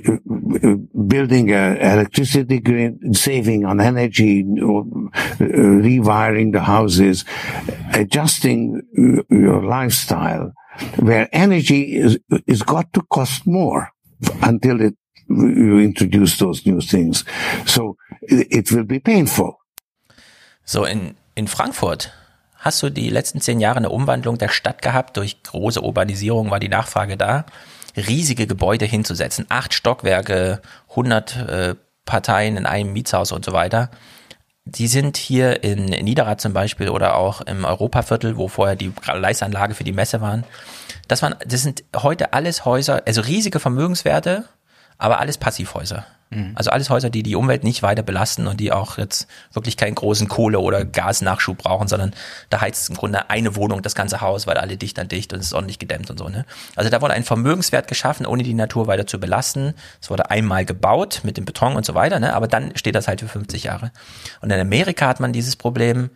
uh, 0.63 0.75
building 1.07 1.51
a 1.51 1.75
electricity 1.75 2.59
grid, 2.59 3.15
saving 3.17 3.65
on 3.65 3.81
energy, 3.81 4.45
or, 4.63 4.85
uh, 4.85 5.43
rewiring 5.87 6.53
the 6.53 6.61
houses, 6.61 7.25
adjusting 7.93 8.81
uh, 8.97 9.23
your 9.35 9.63
lifestyle, 9.63 10.53
where 10.99 11.27
energy 11.33 11.95
is 11.95 12.19
is 12.45 12.61
got 12.63 12.93
to 12.93 13.01
cost 13.11 13.45
more 13.47 13.89
until 14.43 14.79
it 14.81 14.95
you 15.29 15.79
introduce 15.79 16.37
those 16.37 16.69
new 16.69 16.79
things. 16.79 17.25
So 17.65 17.97
it, 18.21 18.71
will 18.71 18.85
be 18.85 18.99
painful. 18.99 19.57
So, 20.63 20.85
in, 20.85 21.15
in 21.35 21.47
Frankfurt 21.47 22.11
hast 22.57 22.81
du 22.83 22.89
die 22.89 23.09
letzten 23.09 23.41
zehn 23.41 23.59
Jahre 23.59 23.77
eine 23.77 23.89
Umwandlung 23.89 24.37
der 24.37 24.49
Stadt 24.49 24.81
gehabt. 24.81 25.17
Durch 25.17 25.41
große 25.43 25.81
Urbanisierung 25.81 26.51
war 26.51 26.59
die 26.59 26.69
Nachfrage 26.69 27.17
da, 27.17 27.45
riesige 27.95 28.47
Gebäude 28.47 28.85
hinzusetzen. 28.85 29.45
Acht 29.49 29.73
Stockwerke, 29.73 30.61
100 30.89 31.35
äh, 31.35 31.75
Parteien 32.05 32.57
in 32.57 32.65
einem 32.65 32.93
Mietshaus 32.93 33.31
und 33.31 33.45
so 33.45 33.53
weiter. 33.53 33.89
Die 34.65 34.87
sind 34.87 35.15
hier 35.15 35.63
in 35.63 35.85
Niederrad 35.85 36.41
zum 36.41 36.51
Beispiel 36.51 36.89
oder 36.89 37.15
auch 37.15 37.39
im 37.41 37.63
Europaviertel, 37.63 38.35
wo 38.35 38.49
vorher 38.49 38.75
die 38.75 38.91
Leisanlage 39.05 39.75
für 39.75 39.85
die 39.85 39.93
Messe 39.93 40.19
waren. 40.19 40.43
Das 41.07 41.21
waren, 41.21 41.35
das 41.45 41.61
sind 41.61 41.85
heute 41.95 42.33
alles 42.33 42.65
Häuser, 42.65 43.01
also 43.05 43.21
riesige 43.21 43.61
Vermögenswerte, 43.61 44.43
aber 44.97 45.19
alles 45.19 45.37
Passivhäuser. 45.37 46.05
Also 46.55 46.71
alles 46.71 46.89
Häuser, 46.89 47.09
die 47.09 47.23
die 47.23 47.35
Umwelt 47.35 47.63
nicht 47.63 47.83
weiter 47.83 48.03
belasten 48.03 48.47
und 48.47 48.59
die 48.59 48.73
auch 48.73 48.97
jetzt 48.97 49.27
wirklich 49.53 49.77
keinen 49.77 49.95
großen 49.95 50.27
Kohle- 50.27 50.59
oder 50.59 50.83
Gasnachschub 50.83 51.57
brauchen, 51.57 51.87
sondern 51.87 52.13
da 52.49 52.59
heizt 52.59 52.89
im 52.89 52.97
Grunde 52.97 53.29
eine 53.29 53.55
Wohnung 53.55 53.81
das 53.81 53.95
ganze 53.95 54.19
Haus, 54.19 54.45
weil 54.45 54.57
alle 54.57 54.75
dicht 54.75 54.99
an 54.99 55.07
dicht 55.07 55.31
und 55.31 55.39
es 55.39 55.47
ist 55.47 55.53
ordentlich 55.53 55.79
gedämmt 55.79 56.09
und 56.09 56.17
so. 56.17 56.27
Ne? 56.27 56.45
Also 56.75 56.89
da 56.89 57.01
wurde 57.01 57.13
ein 57.13 57.23
Vermögenswert 57.23 57.87
geschaffen, 57.87 58.25
ohne 58.25 58.43
die 58.43 58.53
Natur 58.53 58.87
weiter 58.87 59.07
zu 59.07 59.21
belasten. 59.21 59.73
Es 60.01 60.09
wurde 60.09 60.29
einmal 60.29 60.65
gebaut 60.65 61.21
mit 61.23 61.37
dem 61.37 61.45
Beton 61.45 61.77
und 61.77 61.85
so 61.85 61.95
weiter, 61.95 62.19
ne? 62.19 62.33
aber 62.33 62.47
dann 62.47 62.75
steht 62.75 62.95
das 62.95 63.07
halt 63.07 63.21
für 63.21 63.29
50 63.29 63.63
Jahre. 63.63 63.91
Und 64.41 64.51
in 64.51 64.59
Amerika 64.59 65.07
hat 65.07 65.21
man 65.21 65.31
dieses 65.31 65.55
Problem, 65.55 66.09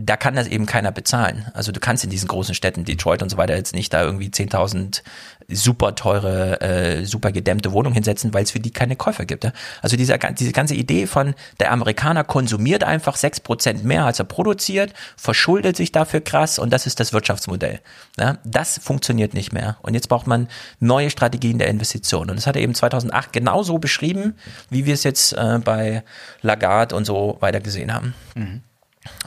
da 0.00 0.16
kann 0.16 0.36
das 0.36 0.46
eben 0.46 0.64
keiner 0.64 0.92
bezahlen. 0.92 1.46
Also 1.54 1.72
du 1.72 1.80
kannst 1.80 2.04
in 2.04 2.10
diesen 2.10 2.28
großen 2.28 2.54
Städten, 2.54 2.84
Detroit 2.84 3.20
und 3.20 3.30
so 3.30 3.36
weiter, 3.36 3.56
jetzt 3.56 3.74
nicht 3.74 3.92
da 3.92 4.04
irgendwie 4.04 4.28
10.000 4.28 5.02
super 5.48 5.96
teure, 5.96 6.60
äh, 6.60 7.04
super 7.04 7.32
gedämmte 7.32 7.72
Wohnungen 7.72 7.94
hinsetzen, 7.94 8.32
weil 8.32 8.44
es 8.44 8.52
für 8.52 8.60
die 8.60 8.70
keine 8.70 8.94
Käufer 8.94 9.24
gibt. 9.24 9.42
Ja? 9.42 9.52
Also 9.82 9.96
diese, 9.96 10.16
diese 10.38 10.52
ganze 10.52 10.74
Idee 10.76 11.08
von, 11.08 11.34
der 11.58 11.72
Amerikaner 11.72 12.22
konsumiert 12.22 12.84
einfach 12.84 13.16
6% 13.16 13.82
mehr, 13.82 14.04
als 14.04 14.20
er 14.20 14.26
produziert, 14.26 14.92
verschuldet 15.16 15.76
sich 15.76 15.90
dafür 15.90 16.20
krass 16.20 16.60
und 16.60 16.72
das 16.72 16.86
ist 16.86 17.00
das 17.00 17.12
Wirtschaftsmodell. 17.12 17.80
Ja? 18.18 18.38
Das 18.44 18.78
funktioniert 18.78 19.34
nicht 19.34 19.52
mehr. 19.52 19.78
Und 19.82 19.94
jetzt 19.94 20.08
braucht 20.08 20.28
man 20.28 20.46
neue 20.78 21.10
Strategien 21.10 21.58
der 21.58 21.68
Investition. 21.68 22.30
Und 22.30 22.36
das 22.36 22.46
hat 22.46 22.54
er 22.54 22.62
eben 22.62 22.74
2008 22.74 23.32
genauso 23.32 23.78
beschrieben, 23.78 24.36
wie 24.70 24.86
wir 24.86 24.94
es 24.94 25.02
jetzt 25.02 25.32
äh, 25.32 25.58
bei 25.64 26.04
Lagarde 26.40 26.94
und 26.94 27.04
so 27.04 27.38
weiter 27.40 27.60
gesehen 27.60 27.92
haben. 27.92 28.14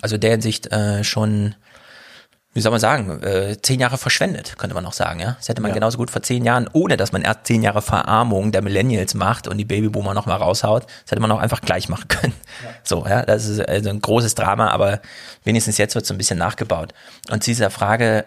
Also 0.02 0.18
der 0.18 0.32
Hinsicht 0.32 0.72
äh, 0.72 1.04
schon, 1.04 1.56
wie 2.54 2.62
soll 2.62 2.72
man 2.72 2.80
sagen, 2.82 3.22
äh, 3.24 3.58
zehn 3.62 3.80
Jahre 3.80 3.98
verschwendet, 3.98 4.58
könnte 4.58 4.74
man 4.74 4.86
auch 4.86 4.94
sagen. 4.94 5.20
Ja, 5.20 5.36
das 5.40 5.48
hätte 5.50 5.62
man 5.62 5.70
Ja. 5.70 5.76
genauso 5.76 5.98
gut 5.98 6.12
vor 6.12 6.22
zehn 6.22 6.44
Jahren, 6.44 6.70
ohne 6.74 6.98
dass 6.98 7.12
man 7.12 7.22
erst 7.22 7.46
zehn 7.46 7.64
Jahre 7.64 7.82
Verarmung 7.82 8.52
der 8.52 8.62
Millennials 8.62 9.14
macht 9.14 9.48
und 9.48 9.58
die 9.58 9.66
Babyboomer 9.66 10.14
noch 10.14 10.26
mal 10.26 10.36
raushaut, 10.36 10.84
das 11.04 11.12
hätte 11.12 11.22
man 11.22 11.32
auch 11.32 11.40
einfach 11.40 11.62
gleich 11.62 11.88
machen 11.90 12.08
können. 12.08 12.34
So, 12.84 13.06
ja, 13.08 13.24
das 13.24 13.46
ist 13.48 13.62
also 13.68 13.90
ein 13.90 14.02
großes 14.02 14.36
Drama, 14.36 14.70
aber 14.70 15.02
wenigstens 15.44 15.78
jetzt 15.78 15.96
wird 15.96 16.06
so 16.06 16.14
ein 16.14 16.18
bisschen 16.18 16.40
nachgebaut. 16.40 16.94
Und 17.30 17.44
zu 17.44 17.52
dieser 17.52 17.70
Frage, 17.70 18.26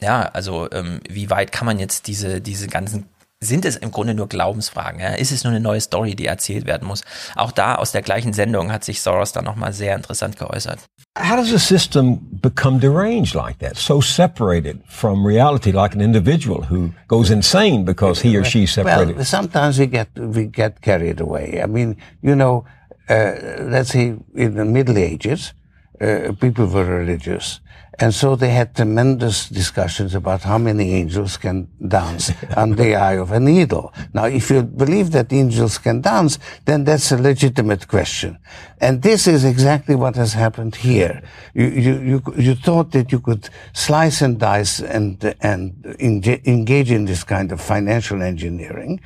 ja, 0.00 0.22
also 0.32 0.70
ähm, 0.70 1.00
wie 1.08 1.28
weit 1.30 1.50
kann 1.52 1.66
man 1.66 1.78
jetzt 1.78 2.06
diese 2.06 2.40
diese 2.40 2.68
ganzen 2.68 3.08
sind 3.40 3.64
es 3.64 3.76
im 3.76 3.90
Grunde 3.90 4.14
nur 4.14 4.28
Glaubensfragen? 4.28 5.00
Ja? 5.00 5.08
Ist 5.10 5.30
es 5.30 5.44
nur 5.44 5.52
eine 5.52 5.60
neue 5.60 5.80
Story, 5.80 6.14
die 6.16 6.26
erzählt 6.26 6.66
werden 6.66 6.88
muss? 6.88 7.02
Auch 7.36 7.52
da 7.52 7.76
aus 7.76 7.92
der 7.92 8.02
gleichen 8.02 8.32
Sendung 8.32 8.72
hat 8.72 8.84
sich 8.84 9.00
Soros 9.00 9.32
dann 9.32 9.44
nochmal 9.44 9.72
sehr 9.72 9.94
interessant 9.94 10.36
geäußert. 10.36 10.80
How 11.18 11.36
does 11.36 11.52
a 11.52 11.58
system 11.58 12.18
become 12.40 12.78
deranged 12.78 13.34
like 13.34 13.58
that? 13.58 13.76
So 13.76 14.00
separated 14.00 14.80
from 14.88 15.26
reality, 15.26 15.72
like 15.72 15.94
an 15.94 16.00
individual 16.00 16.66
who 16.70 16.92
goes 17.08 17.30
insane 17.30 17.84
because 17.84 18.20
he 18.20 18.36
or 18.38 18.44
she 18.44 18.66
separated. 18.66 19.16
Well, 19.16 19.24
sometimes 19.24 19.78
we 19.78 19.86
get 19.86 20.08
we 20.16 20.46
get 20.46 20.80
carried 20.80 21.20
away. 21.20 21.60
I 21.60 21.66
mean, 21.66 21.96
you 22.22 22.36
know, 22.36 22.66
uh, 23.08 23.32
let's 23.62 23.90
say 23.90 24.14
in 24.34 24.54
the 24.54 24.64
Middle 24.64 24.96
Ages, 24.96 25.54
uh, 26.00 26.32
people 26.40 26.66
were 26.66 26.84
religious, 26.84 27.60
and 28.00 28.14
so 28.14 28.36
they 28.36 28.50
had 28.50 28.76
tremendous 28.76 29.48
discussions 29.48 30.14
about 30.14 30.42
how 30.42 30.56
many 30.56 30.94
angels 30.94 31.36
can 31.36 31.68
dance 31.88 32.30
on 32.56 32.76
the 32.76 32.94
eye 32.94 33.14
of 33.16 33.32
a 33.32 33.40
needle. 33.40 33.92
Now, 34.14 34.26
if 34.26 34.50
you 34.50 34.62
believe 34.62 35.10
that 35.12 35.32
angels 35.32 35.78
can 35.78 36.00
dance, 36.00 36.38
then 36.64 36.84
that's 36.84 37.10
a 37.10 37.18
legitimate 37.18 37.88
question, 37.88 38.38
and 38.80 39.02
this 39.02 39.26
is 39.26 39.44
exactly 39.44 39.96
what 39.96 40.14
has 40.16 40.32
happened 40.32 40.76
here. 40.76 41.22
You 41.54 41.66
you 41.66 41.94
you, 42.00 42.22
you 42.36 42.54
thought 42.54 42.92
that 42.92 43.10
you 43.10 43.20
could 43.20 43.48
slice 43.72 44.22
and 44.22 44.38
dice 44.38 44.80
and 44.80 45.34
and 45.40 45.72
enga- 45.98 46.44
engage 46.46 46.92
in 46.92 47.04
this 47.06 47.24
kind 47.24 47.50
of 47.50 47.60
financial 47.60 48.22
engineering, 48.22 49.00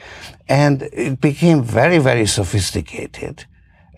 and 0.49 0.83
it 0.93 1.21
became 1.21 1.63
very 1.63 1.99
very 1.99 2.27
sophisticated, 2.27 3.47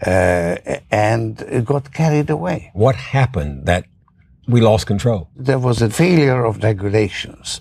uh, 0.07 0.57
and 0.91 1.41
it 1.43 1.65
got 1.65 1.93
carried 1.93 2.31
away. 2.31 2.71
What 2.75 2.95
happened 2.95 3.67
that 3.67 3.87
we 4.47 4.61
lost 4.61 4.87
control? 4.87 5.29
There 5.37 5.59
was 5.59 5.83
a 5.83 5.91
failure 5.91 6.45
of 6.45 6.63
regulations. 6.63 7.61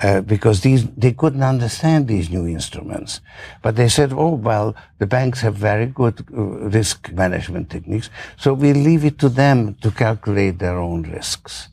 Uh, 0.00 0.20
because 0.20 0.62
these 0.62 0.88
they 0.96 1.12
couldn't 1.12 1.44
understand 1.44 2.08
these 2.08 2.28
new 2.28 2.48
instruments, 2.48 3.20
but 3.62 3.76
they 3.76 3.88
said, 3.88 4.12
"Oh 4.12 4.34
well, 4.34 4.74
the 4.98 5.06
banks 5.06 5.40
have 5.42 5.54
very 5.54 5.86
good 5.86 6.26
uh, 6.36 6.42
risk 6.68 7.12
management 7.12 7.70
techniques, 7.70 8.10
so 8.36 8.54
we 8.54 8.72
leave 8.72 9.04
it 9.04 9.20
to 9.20 9.28
them 9.28 9.76
to 9.82 9.92
calculate 9.92 10.58
their 10.58 10.78
own 10.78 11.02
risks." 11.02 11.68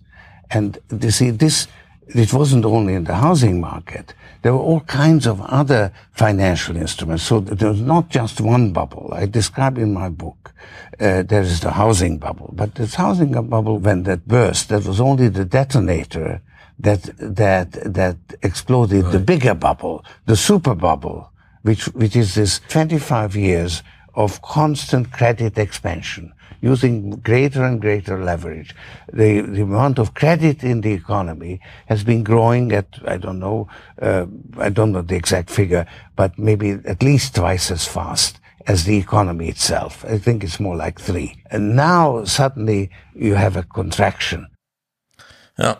And 0.51 0.77
you 1.01 1.09
see, 1.09 1.31
this 1.31 1.67
it 2.15 2.33
wasn't 2.33 2.65
only 2.65 2.93
in 2.93 3.05
the 3.05 3.15
housing 3.15 3.59
market. 3.59 4.13
There 4.41 4.53
were 4.53 4.59
all 4.59 4.81
kinds 4.81 5.27
of 5.27 5.41
other 5.41 5.91
financial 6.11 6.75
instruments. 6.75 7.23
So 7.23 7.39
there 7.39 7.69
was 7.69 7.81
not 7.81 8.09
just 8.09 8.41
one 8.41 8.73
bubble. 8.73 9.11
I 9.13 9.25
describe 9.25 9.77
in 9.77 9.93
my 9.93 10.09
book. 10.09 10.53
Uh, 10.99 11.23
there 11.23 11.41
is 11.41 11.61
the 11.61 11.71
housing 11.71 12.17
bubble, 12.17 12.53
but 12.55 12.75
this 12.75 12.95
housing 12.95 13.31
bubble, 13.49 13.79
when 13.79 14.03
that 14.03 14.27
burst, 14.27 14.69
that 14.69 14.85
was 14.85 15.01
only 15.01 15.29
the 15.29 15.45
detonator 15.45 16.41
that 16.79 17.09
that 17.17 17.71
that 17.93 18.17
exploded 18.43 19.05
the 19.11 19.19
bigger 19.19 19.55
bubble, 19.55 20.05
the 20.25 20.35
super 20.35 20.75
bubble, 20.75 21.31
which 21.63 21.85
which 21.95 22.15
is 22.15 22.35
this 22.35 22.59
25 22.69 23.35
years 23.35 23.83
of 24.13 24.41
constant 24.41 25.11
credit 25.11 25.57
expansion 25.57 26.33
using 26.61 27.11
greater 27.21 27.63
and 27.63 27.81
greater 27.81 28.23
leverage. 28.23 28.75
The, 29.11 29.41
the 29.41 29.63
amount 29.63 29.99
of 29.99 30.13
credit 30.13 30.63
in 30.63 30.81
the 30.81 30.93
economy 30.93 31.59
has 31.87 32.03
been 32.03 32.23
growing 32.23 32.71
at, 32.71 32.85
I 33.05 33.17
don't 33.17 33.39
know, 33.39 33.67
uh, 34.01 34.27
I 34.59 34.69
don't 34.69 34.91
know 34.91 35.01
the 35.01 35.15
exact 35.15 35.49
figure, 35.49 35.85
but 36.15 36.37
maybe 36.37 36.79
at 36.85 37.03
least 37.03 37.35
twice 37.35 37.71
as 37.71 37.85
fast 37.85 38.39
as 38.67 38.85
the 38.85 38.97
economy 38.97 39.49
itself. 39.49 40.05
I 40.05 40.19
think 40.19 40.43
it's 40.43 40.59
more 40.59 40.75
like 40.77 41.01
three. 41.01 41.43
And 41.49 41.75
now 41.75 42.23
suddenly 42.25 42.91
you 43.15 43.35
have 43.35 43.57
a 43.57 43.63
contraction. 43.63 44.47
Ja. 45.57 45.77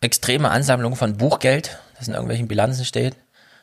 Extreme 0.00 0.48
Ansammlung 0.48 0.94
von 0.94 1.16
Buchgeld, 1.16 1.78
das 1.98 2.06
in 2.06 2.14
irgendwelchen 2.14 2.46
Bilanzen 2.46 2.84
steht, 2.84 3.16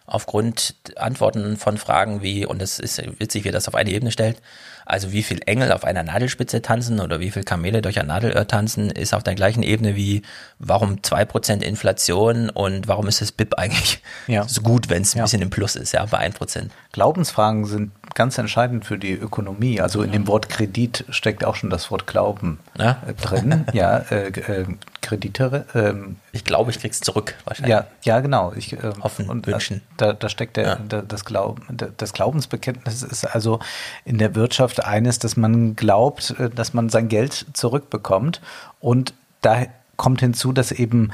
aufgrund 0.05 0.75
Antworten 0.97 1.55
von 1.55 1.77
Fragen 1.77 2.21
wie, 2.21 2.45
und 2.45 2.61
es 2.61 2.77
ist 2.77 3.01
witzig, 3.19 3.45
wie 3.45 3.51
das 3.51 3.67
auf 3.67 3.75
eine 3.75 3.89
Ebene 3.91 4.11
stellt, 4.11 4.41
also 4.85 5.11
wie 5.11 5.23
viel 5.23 5.39
Engel 5.45 5.71
auf 5.71 5.83
einer 5.83 6.03
Nadelspitze 6.03 6.61
tanzen 6.61 6.99
oder 6.99 7.19
wie 7.19 7.31
viel 7.31 7.43
Kamele 7.43 7.81
durch 7.81 7.99
ein 7.99 8.07
Nadelöhr 8.07 8.47
tanzen, 8.47 8.89
ist 8.91 9.13
auf 9.13 9.23
der 9.23 9.35
gleichen 9.35 9.63
Ebene 9.63 9.95
wie 9.95 10.21
warum 10.59 11.01
zwei 11.03 11.25
Prozent 11.25 11.63
Inflation 11.63 12.49
und 12.49 12.87
warum 12.87 13.07
ist 13.07 13.21
das 13.21 13.31
BIP 13.31 13.55
eigentlich 13.57 14.01
Ja. 14.27 14.47
so 14.47 14.61
gut, 14.61 14.89
wenn 14.89 15.01
es 15.01 15.15
ein 15.15 15.19
Ja. 15.19 15.23
bisschen 15.25 15.41
im 15.41 15.49
Plus 15.49 15.75
ist, 15.75 15.91
ja, 15.93 16.05
bei 16.05 16.19
1%. 16.19 16.71
Glaubensfragen 16.91 17.65
sind 17.65 17.91
ganz 18.15 18.37
entscheidend 18.37 18.85
für 18.85 18.97
die 18.97 19.11
Ökonomie. 19.11 19.79
Also 19.81 20.01
in 20.01 20.11
dem 20.11 20.27
Wort 20.27 20.49
Kredit 20.49 21.05
steckt 21.09 21.45
auch 21.45 21.55
schon 21.55 21.69
das 21.69 21.91
Wort 21.91 22.07
Glauben 22.07 22.59
Ja. 22.77 23.01
äh, 23.07 23.13
drin. 23.13 23.65
Ja, 23.73 23.97
äh, 24.09 24.29
äh, 24.29 24.65
Kredite. 25.01 25.65
Ähm, 25.75 26.15
ich 26.31 26.43
glaube, 26.45 26.71
ich 26.71 26.79
krieg's 26.79 27.01
zurück 27.01 27.35
wahrscheinlich. 27.43 27.71
Ja, 27.71 27.87
ja, 28.03 28.21
genau. 28.21 28.53
Ich, 28.55 28.73
ähm, 28.73 29.03
Hoffen, 29.03 29.29
und 29.29 29.45
wünschen. 29.45 29.81
Da, 29.97 30.13
da 30.13 30.29
steckt 30.29 30.57
der, 30.57 30.77
der, 30.77 31.03
das, 31.03 31.25
Glauben, 31.25 31.61
das 31.97 32.13
Glaubensbekenntnis 32.13 33.03
ist 33.03 33.25
also 33.25 33.59
in 34.05 34.17
der 34.17 34.33
Wirtschaft 34.33 34.83
eines, 34.83 35.19
dass 35.19 35.37
man 35.37 35.75
glaubt, 35.75 36.33
äh, 36.39 36.49
dass 36.49 36.73
man 36.73 36.89
sein 36.89 37.09
Geld 37.09 37.45
zurückbekommt. 37.53 38.41
Und 38.79 39.13
da 39.41 39.65
kommt 39.97 40.21
hinzu, 40.21 40.53
dass 40.53 40.71
eben 40.71 41.11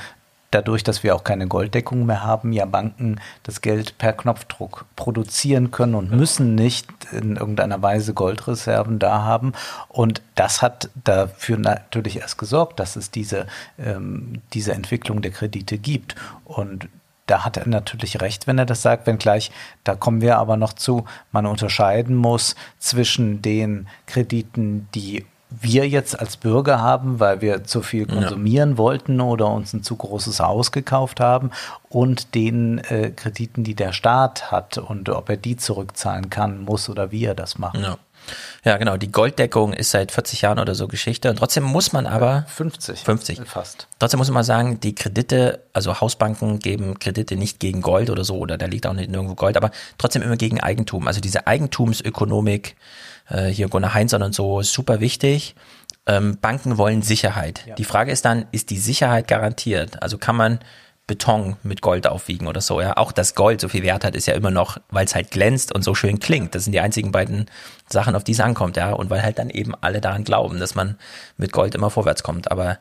dadurch, 0.51 0.83
dass 0.83 1.03
wir 1.03 1.15
auch 1.15 1.23
keine 1.23 1.47
Golddeckung 1.47 2.05
mehr 2.05 2.23
haben, 2.23 2.51
ja 2.51 2.65
Banken 2.65 3.19
das 3.43 3.61
Geld 3.61 3.97
per 3.97 4.13
Knopfdruck 4.13 4.85
produzieren 4.95 5.71
können 5.71 5.95
und 5.95 6.11
müssen 6.11 6.55
nicht 6.55 6.87
in 7.11 7.37
irgendeiner 7.37 7.81
Weise 7.81 8.13
Goldreserven 8.13 8.99
da 8.99 9.23
haben. 9.23 9.53
Und 9.87 10.21
das 10.35 10.61
hat 10.61 10.89
dafür 11.03 11.57
natürlich 11.57 12.19
erst 12.19 12.37
gesorgt, 12.37 12.79
dass 12.79 12.95
es 12.95 13.11
diese, 13.11 13.47
ähm, 13.79 14.41
diese 14.53 14.73
Entwicklung 14.73 15.21
der 15.21 15.31
Kredite 15.31 15.77
gibt. 15.77 16.15
Und 16.45 16.89
da 17.27 17.45
hat 17.45 17.55
er 17.55 17.67
natürlich 17.67 18.19
recht, 18.19 18.45
wenn 18.45 18.57
er 18.57 18.65
das 18.65 18.81
sagt, 18.81 19.07
wenngleich, 19.07 19.51
da 19.85 19.95
kommen 19.95 20.19
wir 20.21 20.37
aber 20.37 20.57
noch 20.57 20.73
zu, 20.73 21.05
man 21.31 21.45
unterscheiden 21.45 22.15
muss 22.15 22.55
zwischen 22.77 23.41
den 23.41 23.87
Krediten, 24.05 24.89
die 24.93 25.25
wir 25.59 25.87
jetzt 25.87 26.19
als 26.19 26.37
Bürger 26.37 26.81
haben, 26.81 27.19
weil 27.19 27.41
wir 27.41 27.63
zu 27.63 27.81
viel 27.81 28.07
Ja. 28.07 28.15
konsumieren 28.15 28.77
wollten 28.77 29.19
oder 29.21 29.47
uns 29.47 29.73
ein 29.73 29.83
zu 29.83 29.95
großes 29.95 30.39
Haus 30.39 30.71
gekauft 30.71 31.19
haben 31.19 31.51
und 31.89 32.35
den 32.35 32.79
äh, 32.79 33.11
Krediten, 33.11 33.63
die 33.63 33.75
der 33.75 33.91
Staat 33.93 34.51
hat 34.51 34.77
und 34.77 35.09
ob 35.09 35.29
er 35.29 35.37
die 35.37 35.57
zurückzahlen 35.57 36.29
kann, 36.29 36.61
muss 36.61 36.89
oder 36.89 37.11
wie 37.11 37.25
er 37.25 37.35
das 37.35 37.57
macht. 37.57 37.77
Ja. 37.77 37.97
Ja, 38.63 38.77
genau. 38.77 38.97
Die 38.97 39.11
Golddeckung 39.11 39.73
ist 39.73 39.89
seit 39.89 40.11
40 40.11 40.41
Jahren 40.43 40.59
oder 40.59 40.75
so 40.75 40.87
Geschichte. 40.87 41.27
Und 41.31 41.37
trotzdem 41.37 41.63
muss 41.63 41.91
man 41.91 42.05
aber. 42.05 42.45
50. 42.49 42.99
50. 42.99 43.41
Fast. 43.45 43.87
Trotzdem 43.97 44.19
muss 44.19 44.29
man 44.29 44.43
sagen, 44.43 44.79
die 44.79 44.93
Kredite, 44.93 45.63
also 45.73 45.99
Hausbanken 45.99 46.59
geben 46.59 46.99
Kredite 46.99 47.35
nicht 47.35 47.59
gegen 47.59 47.81
Gold 47.81 48.11
oder 48.11 48.23
so, 48.23 48.37
oder 48.37 48.59
da 48.59 48.67
liegt 48.67 48.85
auch 48.85 48.93
nicht 48.93 49.09
nirgendwo 49.09 49.33
Gold, 49.33 49.57
aber 49.57 49.71
trotzdem 49.97 50.21
immer 50.21 50.37
gegen 50.37 50.61
Eigentum. 50.61 51.07
Also 51.07 51.19
diese 51.19 51.47
Eigentumsökonomik, 51.47 52.75
äh, 53.31 53.47
hier 53.47 53.67
Gunnar 53.69 53.93
Heinzson 53.93 54.23
und 54.23 54.35
so, 54.35 54.61
super 54.61 54.99
wichtig. 54.99 55.55
Ähm, 56.05 56.37
Banken 56.41 56.77
wollen 56.77 57.01
Sicherheit. 57.01 57.65
Die 57.77 57.83
Frage 57.83 58.11
ist 58.11 58.25
dann, 58.25 58.45
ist 58.51 58.69
die 58.69 58.79
Sicherheit 58.79 59.27
garantiert? 59.27 60.01
Also 60.01 60.17
kann 60.17 60.35
man 60.35 60.59
Beton 61.07 61.57
mit 61.63 61.81
Gold 61.81 62.07
aufwiegen 62.07 62.47
oder 62.47 62.61
so, 62.61 62.79
ja. 62.79 62.95
Auch 62.95 63.11
das 63.11 63.35
Gold 63.35 63.59
so 63.59 63.67
viel 63.67 63.83
Wert 63.83 64.05
hat, 64.05 64.15
ist 64.15 64.27
ja 64.27 64.33
immer 64.33 64.49
noch, 64.49 64.77
weil 64.89 65.05
es 65.05 65.13
halt 65.13 65.29
glänzt 65.29 65.73
und 65.73 65.83
so 65.83 65.93
schön 65.93 66.19
klingt. 66.19 66.55
Das 66.55 66.63
sind 66.63 66.73
die 66.73 66.79
einzigen 66.79 67.11
beiden 67.11 67.47
Sachen, 67.89 68.15
auf 68.15 68.23
die 68.23 68.31
es 68.31 68.39
ankommt, 68.39 68.77
ja. 68.77 68.93
Und 68.93 69.09
weil 69.09 69.21
halt 69.21 69.37
dann 69.37 69.49
eben 69.49 69.73
alle 69.81 69.99
daran 69.99 70.23
glauben, 70.23 70.59
dass 70.59 70.73
man 70.73 70.97
mit 71.37 71.51
Gold 71.51 71.75
immer 71.75 71.89
vorwärts 71.89 72.23
kommt. 72.23 72.49
Aber 72.49 72.79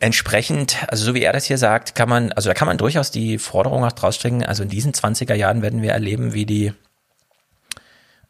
entsprechend, 0.00 0.76
also 0.88 1.04
so 1.04 1.14
wie 1.14 1.22
er 1.22 1.32
das 1.32 1.46
hier 1.46 1.58
sagt, 1.58 1.94
kann 1.94 2.08
man, 2.08 2.32
also 2.32 2.50
da 2.50 2.54
kann 2.54 2.68
man 2.68 2.76
durchaus 2.76 3.10
die 3.10 3.38
Forderung 3.38 3.84
auch 3.84 3.92
draus 3.92 4.16
stricken. 4.16 4.44
Also 4.44 4.62
in 4.62 4.68
diesen 4.68 4.92
20er 4.92 5.34
Jahren 5.34 5.62
werden 5.62 5.80
wir 5.80 5.92
erleben, 5.92 6.34
wie 6.34 6.44
die 6.44 6.74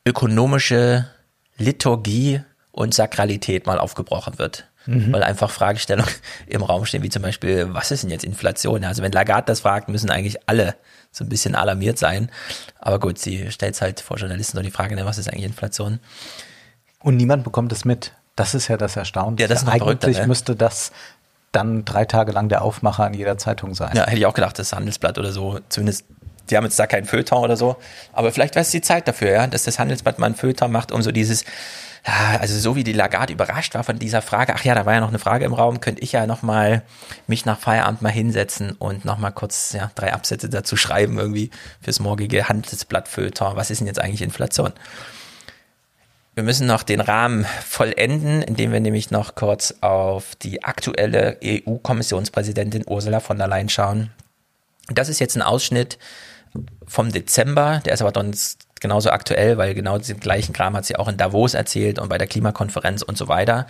ökonomische 0.06 1.08
Liturgie 1.58 2.40
und 2.72 2.94
Sakralität 2.94 3.66
mal 3.66 3.78
aufgebrochen 3.78 4.38
wird. 4.38 4.66
Mhm. 4.86 5.12
Weil 5.12 5.22
einfach 5.22 5.50
Fragestellungen 5.50 6.12
im 6.46 6.62
Raum 6.62 6.86
stehen, 6.86 7.02
wie 7.02 7.10
zum 7.10 7.22
Beispiel, 7.22 7.74
was 7.74 7.90
ist 7.90 8.04
denn 8.04 8.10
jetzt 8.10 8.24
Inflation? 8.24 8.84
Also 8.84 9.02
wenn 9.02 9.12
Lagarde 9.12 9.46
das 9.46 9.60
fragt, 9.60 9.88
müssen 9.88 10.10
eigentlich 10.10 10.48
alle 10.48 10.76
so 11.10 11.24
ein 11.24 11.28
bisschen 11.28 11.54
alarmiert 11.54 11.98
sein. 11.98 12.30
Aber 12.78 12.98
gut, 12.98 13.18
sie 13.18 13.50
stellt 13.50 13.74
es 13.74 13.82
halt 13.82 14.00
vor 14.00 14.16
Journalisten 14.16 14.56
so 14.56 14.62
die 14.62 14.70
Frage, 14.70 14.94
ne, 14.94 15.04
was 15.04 15.18
ist 15.18 15.28
eigentlich 15.28 15.44
Inflation? 15.44 16.00
Und 17.00 17.16
niemand 17.16 17.44
bekommt 17.44 17.72
es 17.72 17.84
mit. 17.84 18.12
Das 18.36 18.54
ist 18.54 18.68
ja 18.68 18.76
das 18.76 18.96
Erstaunliche. 18.96 19.42
Ja, 19.42 19.48
das 19.48 19.62
ist 19.62 19.68
Eigentlich 19.68 20.18
ne? 20.18 20.26
müsste 20.26 20.56
das 20.56 20.92
dann 21.52 21.84
drei 21.84 22.04
Tage 22.04 22.32
lang 22.32 22.48
der 22.48 22.62
Aufmacher 22.62 23.04
an 23.04 23.14
jeder 23.14 23.38
Zeitung 23.38 23.74
sein. 23.74 23.96
Ja, 23.96 24.06
hätte 24.06 24.18
ich 24.18 24.26
auch 24.26 24.34
gedacht, 24.34 24.58
das 24.58 24.72
Handelsblatt 24.72 25.18
oder 25.18 25.32
so, 25.32 25.60
zumindest, 25.68 26.04
die 26.50 26.56
haben 26.56 26.64
jetzt 26.64 26.78
da 26.78 26.86
kein 26.86 27.04
Feuilleton 27.04 27.44
oder 27.44 27.56
so, 27.56 27.76
aber 28.12 28.32
vielleicht 28.32 28.54
wäre 28.54 28.62
es 28.62 28.70
die 28.70 28.80
Zeit 28.80 29.08
dafür, 29.08 29.30
ja, 29.30 29.46
dass 29.46 29.64
das 29.64 29.78
Handelsblatt 29.78 30.18
mal 30.18 30.26
ein 30.26 30.34
Feuilleton 30.34 30.70
macht, 30.70 30.92
um 30.92 31.02
so 31.02 31.12
dieses, 31.12 31.44
also 32.04 32.58
so 32.58 32.76
wie 32.76 32.84
die 32.84 32.92
Lagarde 32.92 33.32
überrascht 33.32 33.74
war 33.74 33.84
von 33.84 33.98
dieser 33.98 34.22
Frage, 34.22 34.54
ach 34.54 34.64
ja, 34.64 34.74
da 34.74 34.86
war 34.86 34.94
ja 34.94 35.00
noch 35.00 35.08
eine 35.08 35.18
Frage 35.18 35.44
im 35.44 35.52
Raum, 35.52 35.80
könnte 35.80 36.02
ich 36.02 36.12
ja 36.12 36.26
noch 36.26 36.42
mal 36.42 36.82
mich 37.26 37.44
nach 37.44 37.58
Feierabend 37.58 38.02
mal 38.02 38.10
hinsetzen 38.10 38.72
und 38.72 39.04
noch 39.04 39.18
mal 39.18 39.30
kurz 39.30 39.72
ja, 39.72 39.90
drei 39.94 40.12
Absätze 40.12 40.48
dazu 40.48 40.76
schreiben 40.76 41.18
irgendwie 41.18 41.50
fürs 41.80 42.00
morgige 42.00 42.48
Handelsblatt 42.48 43.08
Feuilleton. 43.08 43.56
Was 43.56 43.70
ist 43.70 43.80
denn 43.80 43.86
jetzt 43.86 44.00
eigentlich 44.00 44.22
Inflation? 44.22 44.72
Wir 46.34 46.44
müssen 46.44 46.68
noch 46.68 46.84
den 46.84 47.00
Rahmen 47.00 47.46
vollenden, 47.66 48.42
indem 48.42 48.70
wir 48.70 48.78
nämlich 48.78 49.10
noch 49.10 49.34
kurz 49.34 49.74
auf 49.80 50.36
die 50.36 50.62
aktuelle 50.62 51.36
EU-Kommissionspräsidentin 51.42 52.84
Ursula 52.86 53.18
von 53.18 53.38
der 53.38 53.48
Leyen 53.48 53.68
schauen. 53.68 54.12
Das 54.86 55.08
ist 55.08 55.18
jetzt 55.18 55.34
ein 55.34 55.42
Ausschnitt 55.42 55.98
vom 56.86 57.12
Dezember, 57.12 57.80
der 57.84 57.94
ist 57.94 58.02
aber 58.02 58.12
sonst 58.14 58.66
genauso 58.80 59.10
aktuell, 59.10 59.58
weil 59.58 59.74
genau 59.74 59.98
diesen 59.98 60.20
gleichen 60.20 60.52
Kram 60.52 60.76
hat 60.76 60.84
sie 60.84 60.96
auch 60.96 61.08
in 61.08 61.16
Davos 61.16 61.54
erzählt 61.54 61.98
und 61.98 62.08
bei 62.08 62.18
der 62.18 62.26
Klimakonferenz 62.26 63.02
und 63.02 63.18
so 63.18 63.28
weiter. 63.28 63.66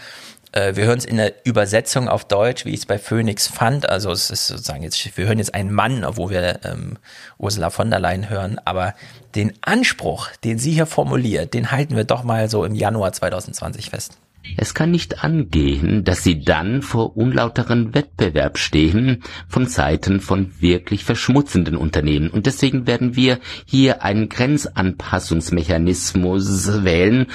Äh, 0.53 0.77
Wir 0.77 0.85
hören 0.85 0.99
es 0.99 1.05
in 1.05 1.17
der 1.17 1.35
Übersetzung 1.45 2.09
auf 2.09 2.25
Deutsch, 2.27 2.65
wie 2.65 2.71
ich 2.71 2.81
es 2.81 2.87
bei 2.87 2.99
Phoenix 2.99 3.47
fand. 3.47 3.89
Also 3.89 4.11
es 4.11 4.31
ist 4.31 4.47
sozusagen 4.47 4.83
jetzt, 4.83 5.17
wir 5.17 5.27
hören 5.27 5.39
jetzt 5.39 5.55
einen 5.55 5.73
Mann, 5.73 6.05
obwohl 6.05 6.31
wir 6.31 6.61
ähm, 6.65 6.99
Ursula 7.39 7.71
von 7.71 7.91
der 7.91 8.01
Leyen 8.01 8.29
hören, 8.29 8.61
aber 8.65 8.95
den 9.35 9.53
Anspruch, 9.63 10.29
den 10.45 10.59
sie 10.59 10.73
hier 10.73 10.87
formuliert, 10.87 11.55
den 11.55 11.71
halten 11.71 11.97
wir 11.97 12.05
doch 12.05 12.23
mal 12.23 12.49
so 12.49 12.65
im 12.65 12.75
Januar 12.75 13.13
2020 13.13 13.91
fest. 13.91 14.19
Es 14.57 14.75
kann 14.75 14.91
nicht 14.91 15.23
angehen, 15.25 16.05
dass 16.05 16.25
sie 16.25 16.41
dann 16.41 16.83
vor 16.83 17.17
unlauteren 17.17 17.95
Wettbewerb 17.95 18.59
stehen 18.59 19.23
von 19.49 19.67
Seiten 19.67 20.21
von 20.21 20.61
wirklich 20.61 21.05
verschmutzenden 21.05 21.77
Unternehmen. 21.77 22.29
Und 22.31 22.47
deswegen 22.47 22.87
werden 22.87 23.17
wir 23.17 23.39
hier 23.67 24.03
einen 24.03 24.29
Grenzanpassungsmechanismus 24.29 26.85
wählen. 26.85 27.27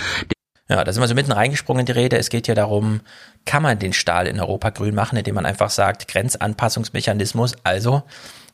Ja, 0.69 0.83
da 0.83 0.91
sind 0.91 1.03
wir 1.03 1.07
so 1.07 1.15
mitten 1.15 1.31
reingesprungen 1.31 1.81
in 1.81 1.85
die 1.85 1.91
Rede. 1.91 2.17
Es 2.17 2.29
geht 2.29 2.47
ja 2.47 2.55
darum, 2.55 3.01
kann 3.45 3.61
man 3.61 3.77
den 3.79 3.93
Stahl 3.93 4.27
in 4.27 4.39
Europa 4.39 4.69
grün 4.69 4.95
machen, 4.95 5.17
indem 5.17 5.35
man 5.35 5.45
einfach 5.45 5.69
sagt, 5.69 6.07
Grenzanpassungsmechanismus. 6.07 7.55
Also 7.63 8.03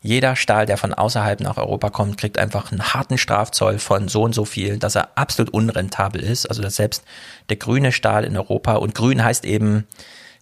jeder 0.02 0.36
Stahl, 0.36 0.66
der 0.66 0.78
von 0.78 0.94
außerhalb 0.94 1.42
nach 1.42 1.58
Europa 1.58 1.90
kommt, 1.90 2.18
kriegt 2.18 2.38
einfach 2.38 2.72
einen 2.72 2.94
harten 2.94 3.18
Strafzoll 3.18 3.80
von 3.80 4.08
so 4.08 4.24
und 4.24 4.34
so 4.34 4.46
viel, 4.46 4.78
dass 4.78 4.96
er 4.96 5.18
absolut 5.18 5.54
unrentabel 5.54 6.22
ist. 6.22 6.46
Also 6.46 6.62
dass 6.62 6.78
selbst 6.78 7.04
der 7.50 7.58
grüne 7.58 7.92
Stahl 7.92 8.24
in 8.24 8.38
Europa 8.38 8.76
und 8.76 8.96
grün 8.96 9.24
heißt 9.24 9.44
eben, 9.44 9.86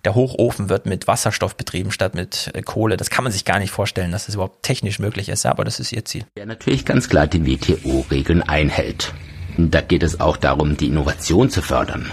der 0.06 0.14
Hochofen 0.14 0.70
wird 0.70 0.86
mit 0.86 1.08
Wasserstoff 1.08 1.56
betrieben 1.56 1.92
statt 1.92 2.14
mit 2.14 2.52
äh, 2.54 2.62
Kohle. 2.62 2.98
Das 2.98 3.10
kann 3.10 3.24
man 3.24 3.34
sich 3.34 3.46
gar 3.46 3.60
nicht 3.60 3.72
vorstellen, 3.72 4.12
dass 4.12 4.28
das 4.28 4.36
überhaupt 4.36 4.64
technisch 4.64 5.00
möglich 5.00 5.28
ist, 5.28 5.46
aber 5.46 5.66
das 5.66 5.80
ist 5.80 5.92
ihr 5.92 6.06
Ziel. 6.06 6.24
Der 6.38 6.46
natürlich 6.46 6.86
ganz 6.86 7.10
klar 7.10 7.26
die 7.26 7.46
WTO-Regeln 7.46 8.44
einhält. 8.44 9.14
Da 9.58 9.82
geht 9.82 10.04
es 10.04 10.20
auch 10.20 10.38
darum, 10.38 10.78
die 10.78 10.88
Innovation 10.88 11.50
zu 11.50 11.64
fördern. 11.64 12.12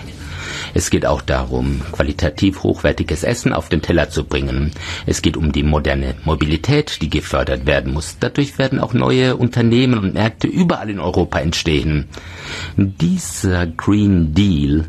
Es 0.74 0.90
geht 0.90 1.06
auch 1.06 1.22
darum, 1.22 1.80
qualitativ 1.92 2.64
hochwertiges 2.64 3.22
Essen 3.22 3.52
auf 3.52 3.68
den 3.68 3.80
Teller 3.80 4.10
zu 4.10 4.24
bringen. 4.24 4.72
Es 5.06 5.22
geht 5.22 5.36
um 5.36 5.52
die 5.52 5.62
moderne 5.62 6.16
Mobilität, 6.24 7.00
die 7.00 7.08
gefördert 7.08 7.64
werden 7.64 7.92
muss. 7.92 8.16
Dadurch 8.18 8.58
werden 8.58 8.80
auch 8.80 8.92
neue 8.92 9.36
Unternehmen 9.36 9.98
und 9.98 10.14
Märkte 10.14 10.48
überall 10.48 10.90
in 10.90 10.98
Europa 10.98 11.38
entstehen. 11.38 12.08
Dieser 12.76 13.68
Green 13.68 14.34
Deal 14.34 14.86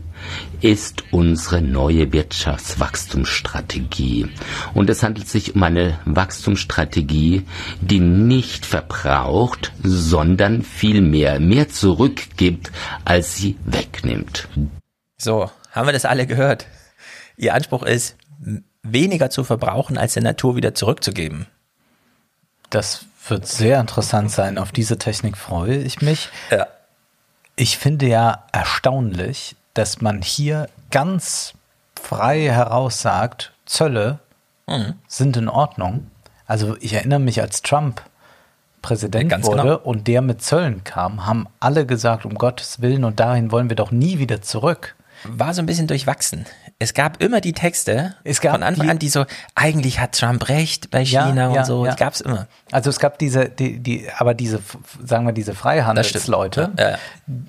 ist 0.61 1.03
unsere 1.11 1.61
neue 1.61 2.11
Wirtschaftswachstumsstrategie. 2.11 4.25
Und 4.73 4.89
es 4.89 5.03
handelt 5.03 5.29
sich 5.29 5.53
um 5.53 5.61
eine 5.61 5.99
Wachstumsstrategie, 6.05 7.43
die 7.81 7.99
nicht 7.99 8.65
verbraucht, 8.65 9.71
sondern 9.83 10.63
vielmehr 10.63 11.39
mehr 11.39 11.69
zurückgibt, 11.69 12.71
als 13.03 13.35
sie 13.35 13.57
wegnimmt. 13.65 14.47
So, 15.17 15.49
haben 15.75 15.87
wir 15.87 15.93
das 15.93 16.05
alle 16.05 16.25
gehört? 16.25 16.67
Ihr 17.37 17.53
Anspruch 17.53 17.83
ist, 17.83 18.15
weniger 18.83 19.29
zu 19.29 19.43
verbrauchen, 19.43 19.97
als 19.97 20.13
der 20.13 20.23
Natur 20.23 20.55
wieder 20.55 20.73
zurückzugeben. 20.73 21.47
Das 22.69 23.05
wird 23.27 23.47
sehr 23.47 23.79
interessant 23.79 24.31
sein. 24.31 24.57
Auf 24.57 24.71
diese 24.71 24.97
Technik 24.97 25.37
freue 25.37 25.77
ich 25.77 26.01
mich. 26.01 26.29
Ja. 26.51 26.67
Ich 27.55 27.77
finde 27.77 28.07
ja 28.07 28.45
erstaunlich, 28.51 29.55
dass 29.73 30.01
man 30.01 30.21
hier 30.21 30.69
ganz 30.91 31.53
frei 31.99 32.41
heraus 32.49 33.01
sagt, 33.01 33.51
Zölle 33.65 34.19
Mhm. 34.67 34.93
sind 35.07 35.37
in 35.37 35.47
Ordnung. 35.47 36.09
Also 36.47 36.75
ich 36.79 36.93
erinnere 36.93 37.19
mich, 37.19 37.39
als 37.41 37.61
Trump 37.61 38.01
Präsident 38.81 39.29
ganz 39.29 39.45
wurde 39.45 39.61
genau. 39.61 39.77
und 39.77 40.07
der 40.07 40.21
mit 40.21 40.41
Zöllen 40.41 40.83
kam, 40.83 41.25
haben 41.25 41.47
alle 41.59 41.85
gesagt, 41.85 42.25
um 42.25 42.35
Gottes 42.35 42.81
Willen 42.81 43.03
und 43.03 43.19
dahin 43.19 43.51
wollen 43.51 43.69
wir 43.69 43.75
doch 43.75 43.91
nie 43.91 44.19
wieder 44.19 44.41
zurück. 44.41 44.95
War 45.27 45.53
so 45.53 45.61
ein 45.61 45.65
bisschen 45.65 45.87
durchwachsen. 45.87 46.45
Es 46.77 46.93
gab 46.93 47.23
immer 47.23 47.39
die 47.39 47.53
Texte 47.53 48.15
Es 48.25 48.41
gab 48.41 48.51
von 48.51 48.61
Anfang 48.63 48.87
die- 48.87 48.91
an, 48.91 48.99
die 48.99 49.07
so, 49.07 49.25
eigentlich 49.55 50.01
hat 50.01 50.11
Trump 50.19 50.49
recht 50.49 50.91
bei 50.91 51.05
China 51.05 51.47
und 51.49 51.65
so. 51.65 51.85
Die 51.85 51.95
gab's 51.95 52.19
immer. 52.19 52.47
Also 52.69 52.89
es 52.89 52.99
gab 52.99 53.17
diese, 53.17 53.47
die, 53.47 53.79
die, 53.79 54.07
aber 54.17 54.33
diese, 54.33 54.59
sagen 55.01 55.25
wir, 55.25 55.31
diese 55.31 55.53
Freihandelsleute. 55.55 56.71
Ja, 56.77 56.89
ja. 56.91 56.97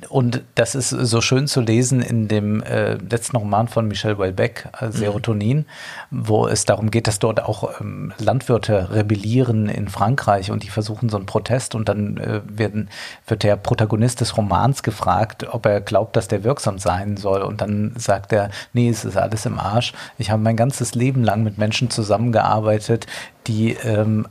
Und 0.09 0.43
das 0.55 0.77
ist 0.77 0.91
so 0.91 1.21
schön 1.21 1.49
zu 1.49 1.61
lesen 1.61 2.03
in 2.03 2.29
dem 2.29 2.63
äh, 2.63 2.95
letzten 2.95 3.37
Roman 3.37 3.67
von 3.67 3.89
Michel 3.89 4.15
Mhm. 4.15 4.23
äh, 4.39 4.93
Serotonin, 4.93 5.67
wo 6.13 6.47
es 6.47 6.65
darum 6.65 6.93
geht, 6.93 7.09
dass 7.09 7.19
dort 7.19 7.43
auch 7.43 7.81
ähm, 7.81 8.13
Landwirte 8.19 8.91
rebellieren 8.93 9.69
in 9.69 9.89
Frankreich 9.89 10.53
und 10.53 10.63
die 10.63 10.69
versuchen 10.69 11.09
so 11.09 11.17
einen 11.17 11.27
Protest 11.27 11.75
und 11.75 11.89
dann 11.89 12.17
äh, 12.19 12.43
werden, 12.47 12.89
wird 13.27 13.43
der 13.43 13.57
Protagonist 13.57 14.21
des 14.21 14.37
Romans 14.37 14.85
gefragt, 14.85 15.47
ob 15.51 15.67
er 15.67 15.81
glaubt, 15.81 16.15
dass 16.15 16.29
der 16.29 16.45
wirksam 16.45 16.79
sein 16.79 17.17
soll. 17.17 17.43
Und 17.43 17.61
dann 17.61 17.93
sagt 17.97 18.33
er, 18.33 18.51
nee, 18.73 18.89
es 18.89 19.05
ist 19.05 19.16
alles 19.23 19.47
im 19.47 19.59
Arsch. 19.59 19.93
Ich 20.19 20.31
habe 20.31 20.43
mein 20.43 20.57
ganzes 20.57 20.95
Leben 20.95 21.25
lang 21.25 21.43
mit 21.43 21.59
Menschen 21.59 21.91
zusammengearbeitet, 21.91 23.07
die 23.47 23.73
ähm, 23.73 24.27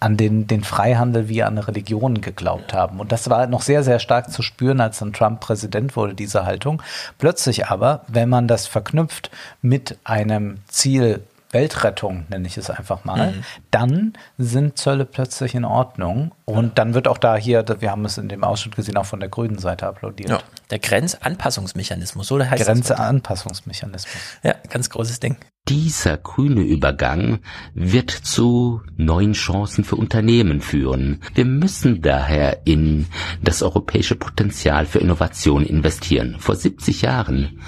an 0.00 0.18
den, 0.18 0.46
den 0.46 0.62
Freihandel 0.62 1.28
wie 1.28 1.42
an 1.42 1.54
eine 1.54 1.66
Religion 1.66 2.20
geglaubt 2.20 2.74
haben. 2.74 3.00
Und 3.00 3.10
das 3.10 3.30
war 3.30 3.46
noch 3.46 3.62
sehr, 3.62 3.82
sehr 3.82 3.98
stark 3.98 4.30
zu 4.30 4.42
spüren, 4.42 4.80
als 4.80 4.98
dann 4.98 5.14
Trump 5.14 5.40
Präsident 5.40 5.96
wurde, 5.96 6.14
diese 6.14 6.44
Haltung. 6.44 6.82
Plötzlich 7.18 7.68
aber, 7.68 8.02
wenn 8.08 8.28
man 8.28 8.46
das 8.46 8.66
verknüpft 8.66 9.30
mit 9.62 9.98
einem 10.04 10.58
Ziel 10.68 11.22
Weltrettung, 11.54 12.26
nenne 12.28 12.46
ich 12.46 12.58
es 12.58 12.68
einfach 12.68 13.04
mal, 13.04 13.32
Mhm. 13.32 13.44
dann 13.70 14.12
sind 14.36 14.76
Zölle 14.76 15.04
plötzlich 15.06 15.54
in 15.54 15.64
Ordnung. 15.64 16.32
Und 16.44 16.78
dann 16.78 16.92
wird 16.92 17.08
auch 17.08 17.16
da 17.18 17.36
hier, 17.36 17.64
wir 17.78 17.90
haben 17.90 18.04
es 18.04 18.18
in 18.18 18.28
dem 18.28 18.44
Ausschnitt 18.44 18.76
gesehen, 18.76 18.96
auch 18.98 19.06
von 19.06 19.20
der 19.20 19.30
grünen 19.30 19.58
Seite 19.58 19.86
applaudiert. 19.86 20.28
Ja. 20.28 20.40
Der 20.70 20.78
Grenzanpassungsmechanismus, 20.80 22.26
so 22.26 22.38
heißt 22.38 22.60
das. 22.60 22.66
Grenzeanpassungsmechanismus. 22.66 24.14
Ja, 24.42 24.54
ganz 24.68 24.90
großes 24.90 25.20
Ding. 25.20 25.36
Dieser 25.70 26.18
grüne 26.18 26.60
Übergang 26.60 27.38
wird 27.72 28.10
zu 28.10 28.82
neuen 28.98 29.32
Chancen 29.32 29.82
für 29.82 29.96
Unternehmen 29.96 30.60
führen. 30.60 31.22
Wir 31.34 31.46
müssen 31.46 32.02
daher 32.02 32.66
in 32.66 33.06
das 33.40 33.62
europäische 33.62 34.14
Potenzial 34.14 34.84
für 34.84 34.98
Innovation 34.98 35.64
investieren. 35.64 36.36
Vor 36.38 36.54
70 36.54 37.00
Jahren 37.00 37.60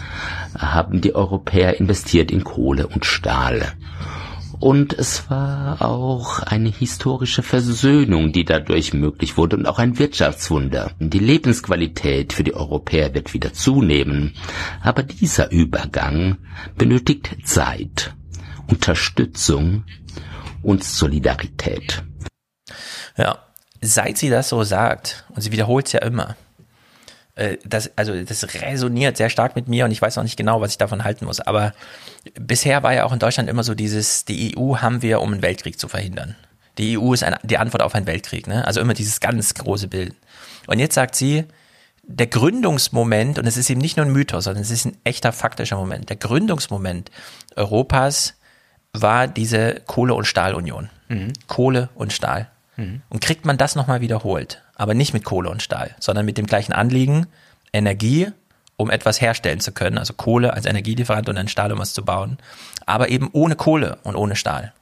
haben 0.58 1.00
die 1.00 1.14
Europäer 1.14 1.80
investiert 1.80 2.30
in 2.30 2.44
Kohle 2.44 2.86
und 2.86 3.06
Stahl. 3.06 3.72
Und 4.58 4.94
es 4.94 5.28
war 5.30 5.82
auch 5.82 6.40
eine 6.40 6.70
historische 6.70 7.42
Versöhnung, 7.42 8.32
die 8.32 8.44
dadurch 8.44 8.94
möglich 8.94 9.36
wurde 9.36 9.56
und 9.56 9.66
auch 9.66 9.78
ein 9.78 9.98
Wirtschaftswunder. 9.98 10.92
Die 10.98 11.18
Lebensqualität 11.18 12.32
für 12.32 12.44
die 12.44 12.54
Europäer 12.54 13.14
wird 13.14 13.34
wieder 13.34 13.52
zunehmen. 13.52 14.34
Aber 14.82 15.02
dieser 15.02 15.50
Übergang 15.50 16.38
benötigt 16.76 17.36
Zeit, 17.44 18.14
Unterstützung 18.68 19.84
und 20.62 20.84
Solidarität. 20.84 22.02
Ja, 23.16 23.38
seit 23.80 24.18
sie 24.18 24.30
das 24.30 24.48
so 24.48 24.62
sagt, 24.62 25.24
und 25.34 25.42
sie 25.42 25.52
wiederholt 25.52 25.86
es 25.86 25.92
ja 25.92 26.00
immer, 26.00 26.36
äh, 27.36 27.58
das, 27.64 27.90
also 27.96 28.20
das 28.22 28.62
resoniert 28.62 29.16
sehr 29.16 29.30
stark 29.30 29.54
mit 29.56 29.68
mir 29.68 29.84
und 29.84 29.92
ich 29.92 30.02
weiß 30.02 30.16
noch 30.16 30.24
nicht 30.24 30.36
genau, 30.36 30.60
was 30.60 30.72
ich 30.72 30.78
davon 30.78 31.04
halten 31.04 31.26
muss. 31.26 31.40
Aber 31.40 31.72
bisher 32.34 32.82
war 32.82 32.92
ja 32.92 33.04
auch 33.04 33.12
in 33.12 33.18
Deutschland 33.18 33.48
immer 33.48 33.62
so 33.62 33.74
dieses, 33.74 34.24
die 34.24 34.56
EU 34.58 34.76
haben 34.78 35.02
wir, 35.02 35.20
um 35.20 35.32
einen 35.32 35.42
Weltkrieg 35.42 35.78
zu 35.78 35.86
verhindern. 35.86 36.34
Die 36.78 36.98
EU 36.98 37.12
ist 37.12 37.22
eine, 37.22 37.38
die 37.42 37.58
Antwort 37.58 37.82
auf 37.82 37.94
einen 37.94 38.06
Weltkrieg, 38.06 38.46
ne? 38.46 38.66
Also 38.66 38.80
immer 38.80 38.94
dieses 38.94 39.20
ganz 39.20 39.54
große 39.54 39.88
Bild. 39.88 40.14
Und 40.66 40.78
jetzt 40.78 40.94
sagt 40.94 41.14
sie, 41.14 41.44
der 42.02 42.26
Gründungsmoment, 42.26 43.38
und 43.38 43.46
es 43.46 43.56
ist 43.56 43.68
eben 43.70 43.80
nicht 43.80 43.96
nur 43.96 44.06
ein 44.06 44.12
Mythos, 44.12 44.44
sondern 44.44 44.62
es 44.62 44.70
ist 44.70 44.84
ein 44.84 44.96
echter 45.04 45.32
faktischer 45.32 45.76
Moment, 45.76 46.08
der 46.08 46.16
Gründungsmoment 46.16 47.10
Europas 47.56 48.34
war 48.92 49.26
diese 49.26 49.82
Kohle- 49.86 50.14
und 50.14 50.24
Stahlunion. 50.24 50.88
Mhm. 51.08 51.32
Kohle 51.46 51.88
und 51.94 52.12
Stahl. 52.12 52.48
Mhm. 52.76 53.02
Und 53.08 53.20
kriegt 53.20 53.44
man 53.44 53.58
das 53.58 53.74
nochmal 53.74 54.00
wiederholt, 54.00 54.62
aber 54.74 54.94
nicht 54.94 55.12
mit 55.12 55.24
Kohle 55.24 55.50
und 55.50 55.62
Stahl, 55.62 55.94
sondern 56.00 56.26
mit 56.26 56.38
dem 56.38 56.46
gleichen 56.46 56.72
Anliegen, 56.72 57.26
Energie, 57.72 58.28
um 58.76 58.90
etwas 58.90 59.20
herstellen 59.20 59.60
zu 59.60 59.72
können, 59.72 59.98
also 59.98 60.14
Kohle 60.14 60.52
als 60.52 60.66
Energielieferant 60.66 61.28
und 61.28 61.36
dann 61.36 61.48
Stahl, 61.48 61.72
um 61.72 61.78
was 61.78 61.94
zu 61.94 62.04
bauen, 62.04 62.38
aber 62.84 63.08
eben 63.08 63.30
ohne 63.32 63.56
Kohle 63.56 63.98
und 64.02 64.16
ohne 64.16 64.36
Stahl. 64.36 64.72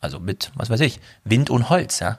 Also 0.00 0.20
mit, 0.20 0.50
was 0.54 0.70
weiß 0.70 0.80
ich, 0.80 1.00
Wind 1.24 1.50
und 1.50 1.70
Holz, 1.70 2.00
ja. 2.00 2.18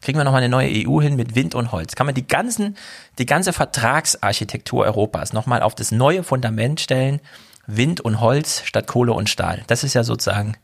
Kriegen 0.00 0.18
wir 0.18 0.24
nochmal 0.24 0.42
eine 0.42 0.48
neue 0.48 0.68
EU 0.68 1.00
hin 1.00 1.14
mit 1.14 1.36
Wind 1.36 1.54
und 1.54 1.70
Holz? 1.70 1.94
Kann 1.94 2.06
man 2.06 2.14
die 2.14 2.26
ganzen, 2.26 2.76
die 3.18 3.26
ganze 3.26 3.52
Vertragsarchitektur 3.52 4.84
Europas 4.84 5.32
nochmal 5.32 5.62
auf 5.62 5.76
das 5.76 5.92
neue 5.92 6.24
Fundament 6.24 6.80
stellen? 6.80 7.20
Wind 7.68 8.00
und 8.00 8.20
Holz 8.20 8.62
statt 8.64 8.88
Kohle 8.88 9.12
und 9.12 9.30
Stahl. 9.30 9.62
Das 9.68 9.84
ist 9.84 9.94
ja 9.94 10.02
sozusagen 10.02 10.56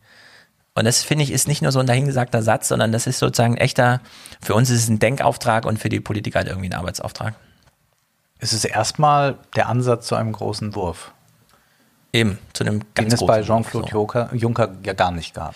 und 0.79 0.85
das 0.85 1.03
finde 1.03 1.25
ich 1.25 1.33
ist 1.33 1.49
nicht 1.49 1.63
nur 1.63 1.73
so 1.73 1.81
ein 1.81 1.87
dahingesagter 1.87 2.43
Satz, 2.43 2.69
sondern 2.69 2.93
das 2.93 3.07
ist 3.07 3.19
sozusagen 3.19 3.55
ein 3.55 3.61
echter, 3.61 4.01
für 4.41 4.55
uns 4.55 4.71
ist 4.71 4.85
es 4.85 4.89
ein 4.89 4.99
Denkauftrag 4.99 5.67
und 5.67 5.79
für 5.79 5.89
die 5.89 6.01
Politiker 6.01 6.39
halt 6.39 6.49
irgendwie 6.49 6.69
ein 6.69 6.75
Arbeitsauftrag. 6.75 7.35
Es 8.39 8.53
ist 8.53 8.65
erstmal 8.65 9.37
der 9.57 9.69
Ansatz 9.69 10.07
zu 10.07 10.15
einem 10.15 10.33
großen 10.33 10.75
Wurf. 10.75 11.13
Eben, 12.13 12.39
zu 12.53 12.65
einem 12.65 12.81
Den 12.81 12.87
ganz 12.95 13.15
es 13.15 13.21
bei 13.27 13.43
großen 13.43 13.47
Jean-Claude. 13.47 13.91
Juncker, 13.91 14.31
Juncker 14.33 14.69
ja 14.85 14.93
gar 14.93 15.11
nicht 15.11 15.35
gab. 15.35 15.55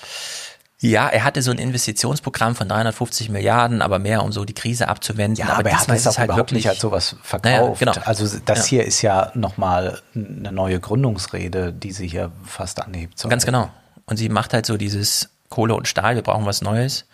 Ja, 0.81 1.09
er 1.09 1.23
hatte 1.23 1.43
so 1.43 1.53
ein 1.53 1.59
Investitionsprogramm 1.59 2.57
von 2.57 2.69
350 2.69 3.29
Milliarden, 3.29 3.83
aber 3.83 4.01
mehr, 4.01 4.25
um 4.25 4.33
so 4.33 4.45
die 4.45 4.53
Krise 4.53 4.89
abzuwenden. 4.89 5.37
Ja, 5.37 5.55
aber, 5.55 5.71
er 5.71 5.79
hat 5.79 5.89
es 5.89 6.07
auch 6.09 6.19
überhaupt 6.25 6.51
nicht 6.51 6.69
als 6.69 6.81
sowas 6.81 7.15
verkauft. 7.23 7.81
Naja, 7.81 7.93
genau. 7.93 7.93
Also 8.05 8.27
das 8.45 8.59
Ja. 8.59 8.65
hier 8.65 8.85
ist 8.85 9.01
ja 9.01 9.31
nochmal 9.35 10.01
eine 10.17 10.51
neue 10.51 10.81
Gründungsrede, 10.81 11.73
die 11.73 11.93
sie 11.93 12.09
hier 12.09 12.33
fast 12.45 12.83
anhebt. 12.83 13.23
Ganz 13.29 13.47
genau. 13.47 13.71
Und 14.13 14.19
sie 14.19 14.29
macht 14.29 14.53
halt 14.53 14.67
so 14.67 14.77
dieses 14.77 15.31
Kohle 15.49 15.75
und 15.75 15.89
Stahl, 15.89 16.17
wir 16.17 16.23
brauchen 16.23 16.45
was 16.45 16.61
Neues. 16.61 17.07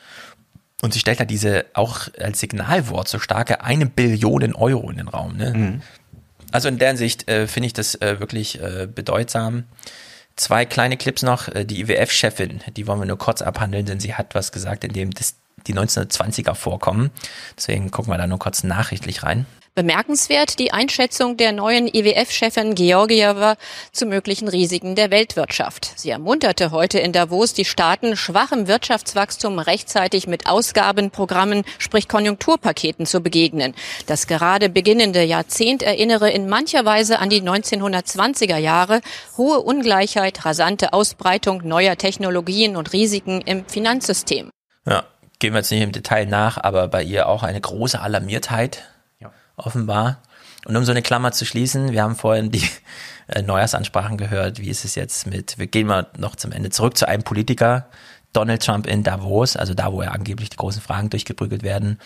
Und 0.82 0.94
sie 0.94 0.98
stellt 0.98 1.20
halt 1.20 1.30
diese 1.30 1.66
auch 1.74 2.08
als 2.18 2.40
Signalwort 2.40 3.06
so 3.06 3.20
starke 3.20 3.60
eine 3.60 3.86
Billion 3.86 4.52
Euro 4.56 4.90
in 4.90 4.96
den 4.96 5.06
Raum. 5.06 5.36
Ne? 5.36 5.54
Mhm. 5.54 5.82
Also 6.50 6.66
in 6.66 6.80
der 6.80 6.88
Hinsicht 6.88 7.28
äh, 7.30 7.46
finde 7.46 7.68
ich 7.68 7.72
das 7.72 7.94
äh, 7.94 8.18
wirklich 8.18 8.60
äh, 8.60 8.88
bedeutsam. 8.92 9.62
Zwei 10.34 10.64
kleine 10.64 10.96
Clips 10.96 11.22
noch. 11.22 11.46
Äh, 11.46 11.64
die 11.64 11.80
IWF-Chefin, 11.82 12.62
die 12.76 12.88
wollen 12.88 12.98
wir 12.98 13.06
nur 13.06 13.16
kurz 13.16 13.42
abhandeln, 13.42 13.86
denn 13.86 14.00
sie 14.00 14.16
hat 14.16 14.34
was 14.34 14.50
gesagt, 14.50 14.82
in 14.82 14.92
dem 14.92 15.12
das, 15.12 15.36
die 15.68 15.74
1920er 15.74 16.56
vorkommen. 16.56 17.12
Deswegen 17.56 17.92
gucken 17.92 18.12
wir 18.12 18.18
da 18.18 18.26
nur 18.26 18.40
kurz 18.40 18.64
nachrichtlich 18.64 19.22
rein. 19.22 19.46
Bemerkenswert 19.78 20.58
die 20.58 20.72
Einschätzung 20.72 21.36
der 21.36 21.52
neuen 21.52 21.86
IWF-Chefin 21.86 22.74
Georgieva 22.74 23.54
zu 23.92 24.06
möglichen 24.06 24.48
Risiken 24.48 24.96
der 24.96 25.12
Weltwirtschaft. 25.12 25.92
Sie 25.94 26.10
ermunterte 26.10 26.72
heute 26.72 26.98
in 26.98 27.12
Davos 27.12 27.52
die 27.52 27.64
Staaten, 27.64 28.16
schwachem 28.16 28.66
Wirtschaftswachstum 28.66 29.60
rechtzeitig 29.60 30.26
mit 30.26 30.48
Ausgabenprogrammen, 30.48 31.62
sprich 31.78 32.08
Konjunkturpaketen 32.08 33.06
zu 33.06 33.20
begegnen. 33.20 33.72
Das 34.08 34.26
gerade 34.26 34.68
beginnende 34.68 35.22
Jahrzehnt 35.22 35.84
erinnere 35.84 36.28
in 36.28 36.48
mancher 36.48 36.84
Weise 36.84 37.20
an 37.20 37.30
die 37.30 37.40
1920er 37.40 38.56
Jahre, 38.56 39.00
hohe 39.36 39.60
Ungleichheit, 39.60 40.44
rasante 40.44 40.92
Ausbreitung 40.92 41.62
neuer 41.64 41.94
Technologien 41.94 42.74
und 42.74 42.92
Risiken 42.92 43.42
im 43.42 43.64
Finanzsystem. 43.64 44.50
Ja, 44.88 45.04
gehen 45.38 45.52
wir 45.52 45.58
jetzt 45.58 45.70
nicht 45.70 45.82
im 45.82 45.92
Detail 45.92 46.26
nach, 46.26 46.58
aber 46.58 46.88
bei 46.88 47.04
ihr 47.04 47.28
auch 47.28 47.44
eine 47.44 47.60
große 47.60 48.00
Alarmiertheit, 48.00 48.82
offenbar. 49.58 50.22
Und 50.66 50.76
um 50.76 50.84
so 50.84 50.90
eine 50.90 51.02
Klammer 51.02 51.32
zu 51.32 51.44
schließen, 51.44 51.92
wir 51.92 52.02
haben 52.02 52.16
vorhin 52.16 52.50
die 52.50 52.68
äh, 53.28 53.42
Neujahrsansprachen 53.42 54.16
gehört. 54.16 54.60
Wie 54.60 54.68
ist 54.68 54.84
es 54.84 54.94
jetzt 54.94 55.26
mit, 55.26 55.58
wir 55.58 55.66
gehen 55.66 55.86
mal 55.86 56.06
noch 56.18 56.36
zum 56.36 56.52
Ende 56.52 56.70
zurück 56.70 56.96
zu 56.96 57.06
einem 57.06 57.22
Politiker, 57.22 57.88
Donald 58.32 58.62
Trump 58.62 58.86
in 58.86 59.02
Davos, 59.02 59.56
also 59.56 59.74
da, 59.74 59.92
wo 59.92 60.02
ja 60.02 60.10
angeblich 60.10 60.50
die 60.50 60.56
großen 60.56 60.82
Fragen 60.82 61.10
durchgeprügelt 61.10 61.62
werden. 61.62 61.98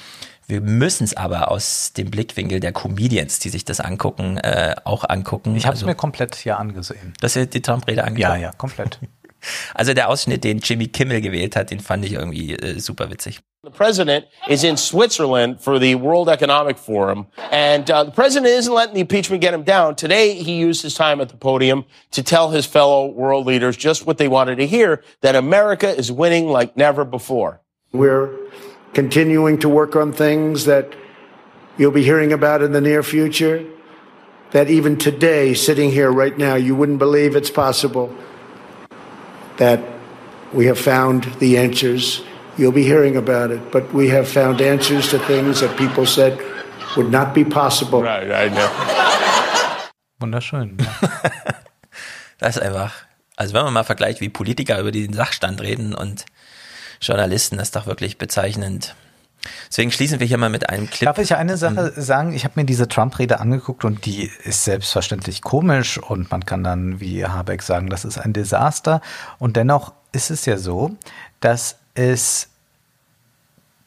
Wir 0.46 0.60
müssen 0.60 1.04
es 1.04 1.16
aber 1.16 1.50
aus 1.50 1.92
dem 1.94 2.10
Blickwinkel 2.10 2.60
der 2.60 2.72
Comedians, 2.72 3.38
die 3.38 3.48
sich 3.48 3.64
das 3.64 3.80
angucken, 3.80 4.36
äh, 4.38 4.76
auch 4.84 5.08
angucken. 5.08 5.56
Ich 5.56 5.66
habe 5.66 5.74
es 5.74 5.80
also, 5.80 5.86
mir 5.86 5.94
komplett 5.94 6.36
hier 6.36 6.58
angesehen. 6.58 7.14
dass 7.20 7.36
ihr 7.36 7.46
die 7.46 7.62
Trump-Rede 7.62 8.04
angeguckt 8.04 8.20
Ja, 8.20 8.36
ja, 8.36 8.52
komplett. 8.52 8.98
Also 9.74 9.92
der 9.92 10.08
Ausschnitt, 10.08 10.44
den 10.44 10.58
Jimmy 10.58 10.86
Kimmel 10.86 11.20
gewählt 11.20 11.56
hat, 11.56 11.72
den 11.72 11.80
fand 11.80 12.04
ich 12.04 12.12
irgendwie 12.12 12.54
äh, 12.54 12.78
super 12.78 13.10
witzig. 13.10 13.40
The 13.64 13.70
president 13.70 14.26
is 14.50 14.64
in 14.64 14.76
Switzerland 14.76 15.60
for 15.60 15.78
the 15.78 15.94
World 15.94 16.28
Economic 16.28 16.76
Forum, 16.76 17.28
and 17.52 17.88
uh, 17.88 18.02
the 18.02 18.10
president 18.10 18.50
isn't 18.50 18.74
letting 18.74 18.94
the 18.96 19.02
impeachment 19.02 19.40
get 19.40 19.54
him 19.54 19.62
down. 19.62 19.94
Today, 19.94 20.34
he 20.34 20.58
used 20.58 20.82
his 20.82 20.96
time 20.96 21.20
at 21.20 21.28
the 21.28 21.36
podium 21.36 21.84
to 22.10 22.24
tell 22.24 22.50
his 22.50 22.66
fellow 22.66 23.06
world 23.06 23.46
leaders 23.46 23.76
just 23.76 24.04
what 24.04 24.18
they 24.18 24.26
wanted 24.26 24.56
to 24.56 24.66
hear 24.66 25.04
that 25.20 25.36
America 25.36 25.88
is 25.88 26.10
winning 26.10 26.48
like 26.48 26.76
never 26.76 27.04
before. 27.04 27.60
We're 27.92 28.36
continuing 28.94 29.60
to 29.60 29.68
work 29.68 29.94
on 29.94 30.12
things 30.12 30.64
that 30.64 30.92
you'll 31.78 31.92
be 31.92 32.02
hearing 32.02 32.32
about 32.32 32.62
in 32.62 32.72
the 32.72 32.80
near 32.80 33.04
future. 33.04 33.64
that 34.50 34.70
even 34.70 34.98
today, 34.98 35.54
sitting 35.54 35.92
here 35.92 36.10
right 36.10 36.36
now, 36.36 36.56
you 36.56 36.74
wouldn't 36.74 36.98
believe 36.98 37.36
it's 37.36 37.48
possible 37.48 38.12
that 39.58 39.80
we 40.52 40.66
have 40.66 40.80
found 40.80 41.22
the 41.38 41.56
answers. 41.56 42.24
You'll 42.58 42.72
be 42.72 42.84
hearing 42.84 43.16
about 43.16 43.50
it, 43.50 43.70
but 43.70 43.92
we 43.94 44.10
have 44.10 44.28
found 44.28 44.60
answers 44.60 45.08
to 45.10 45.18
things 45.18 45.60
that 45.60 45.76
people 45.76 46.06
said 46.06 46.38
would 46.96 47.10
not 47.10 47.32
be 47.32 47.44
possible. 47.44 48.02
Right, 48.02 48.30
I 48.30 48.50
know. 48.50 48.68
Wunderschön. 50.20 50.76
Das 52.38 52.56
ist 52.56 52.62
einfach, 52.62 52.92
also 53.36 53.54
wenn 53.54 53.62
man 53.62 53.72
mal 53.72 53.84
vergleicht, 53.84 54.20
wie 54.20 54.28
Politiker 54.28 54.80
über 54.80 54.90
den 54.90 55.12
Sachstand 55.12 55.60
reden 55.60 55.94
und 55.94 56.26
Journalisten, 57.00 57.56
das 57.56 57.68
ist 57.68 57.76
doch 57.76 57.86
wirklich 57.86 58.18
bezeichnend. 58.18 58.96
Deswegen 59.68 59.92
schließen 59.92 60.18
wir 60.18 60.26
hier 60.26 60.38
mal 60.38 60.50
mit 60.50 60.68
einem 60.68 60.90
Clip. 60.90 61.06
Darf 61.06 61.18
ich 61.18 61.36
eine 61.36 61.56
Sache 61.56 61.92
sagen? 61.96 62.32
Ich 62.32 62.42
habe 62.42 62.54
mir 62.56 62.66
diese 62.66 62.88
Trump-Rede 62.88 63.38
angeguckt 63.38 63.84
und 63.84 64.06
die 64.06 64.28
ist 64.42 64.64
selbstverständlich 64.64 65.42
komisch 65.42 65.98
und 65.98 66.32
man 66.32 66.44
kann 66.44 66.64
dann 66.64 66.98
wie 66.98 67.24
Habeck 67.24 67.62
sagen, 67.62 67.88
das 67.88 68.04
ist 68.04 68.18
ein 68.18 68.32
Desaster. 68.32 69.00
Und 69.38 69.56
dennoch 69.56 69.92
ist 70.10 70.32
es 70.32 70.44
ja 70.44 70.58
so, 70.58 70.96
dass 71.38 71.78
es 71.94 72.48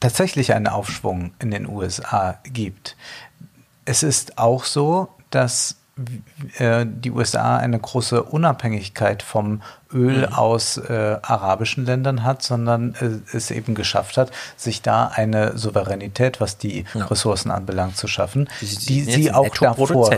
tatsächlich 0.00 0.52
einen 0.52 0.68
Aufschwung 0.68 1.32
in 1.38 1.50
den 1.50 1.66
USA 1.68 2.38
gibt. 2.44 2.96
Es 3.84 4.02
ist 4.02 4.38
auch 4.38 4.64
so, 4.64 5.08
dass 5.30 5.76
äh, 6.58 6.84
die 6.86 7.10
USA 7.10 7.56
eine 7.56 7.78
große 7.78 8.22
Unabhängigkeit 8.22 9.22
vom 9.22 9.62
Öl 9.90 10.26
Mhm. 10.26 10.32
aus 10.34 10.76
äh, 10.76 11.16
arabischen 11.22 11.86
Ländern 11.86 12.22
hat, 12.22 12.42
sondern 12.42 12.94
äh, 12.96 13.34
es 13.34 13.50
eben 13.50 13.74
geschafft 13.74 14.18
hat, 14.18 14.30
sich 14.58 14.82
da 14.82 15.06
eine 15.06 15.56
Souveränität, 15.56 16.38
was 16.38 16.58
die 16.58 16.84
Ressourcen 16.94 17.50
anbelangt, 17.50 17.96
zu 17.96 18.08
schaffen, 18.08 18.50
Die- 18.60 18.76
die 18.76 19.02
sie 19.04 19.32
auch 19.32 19.48
davor. 19.56 20.10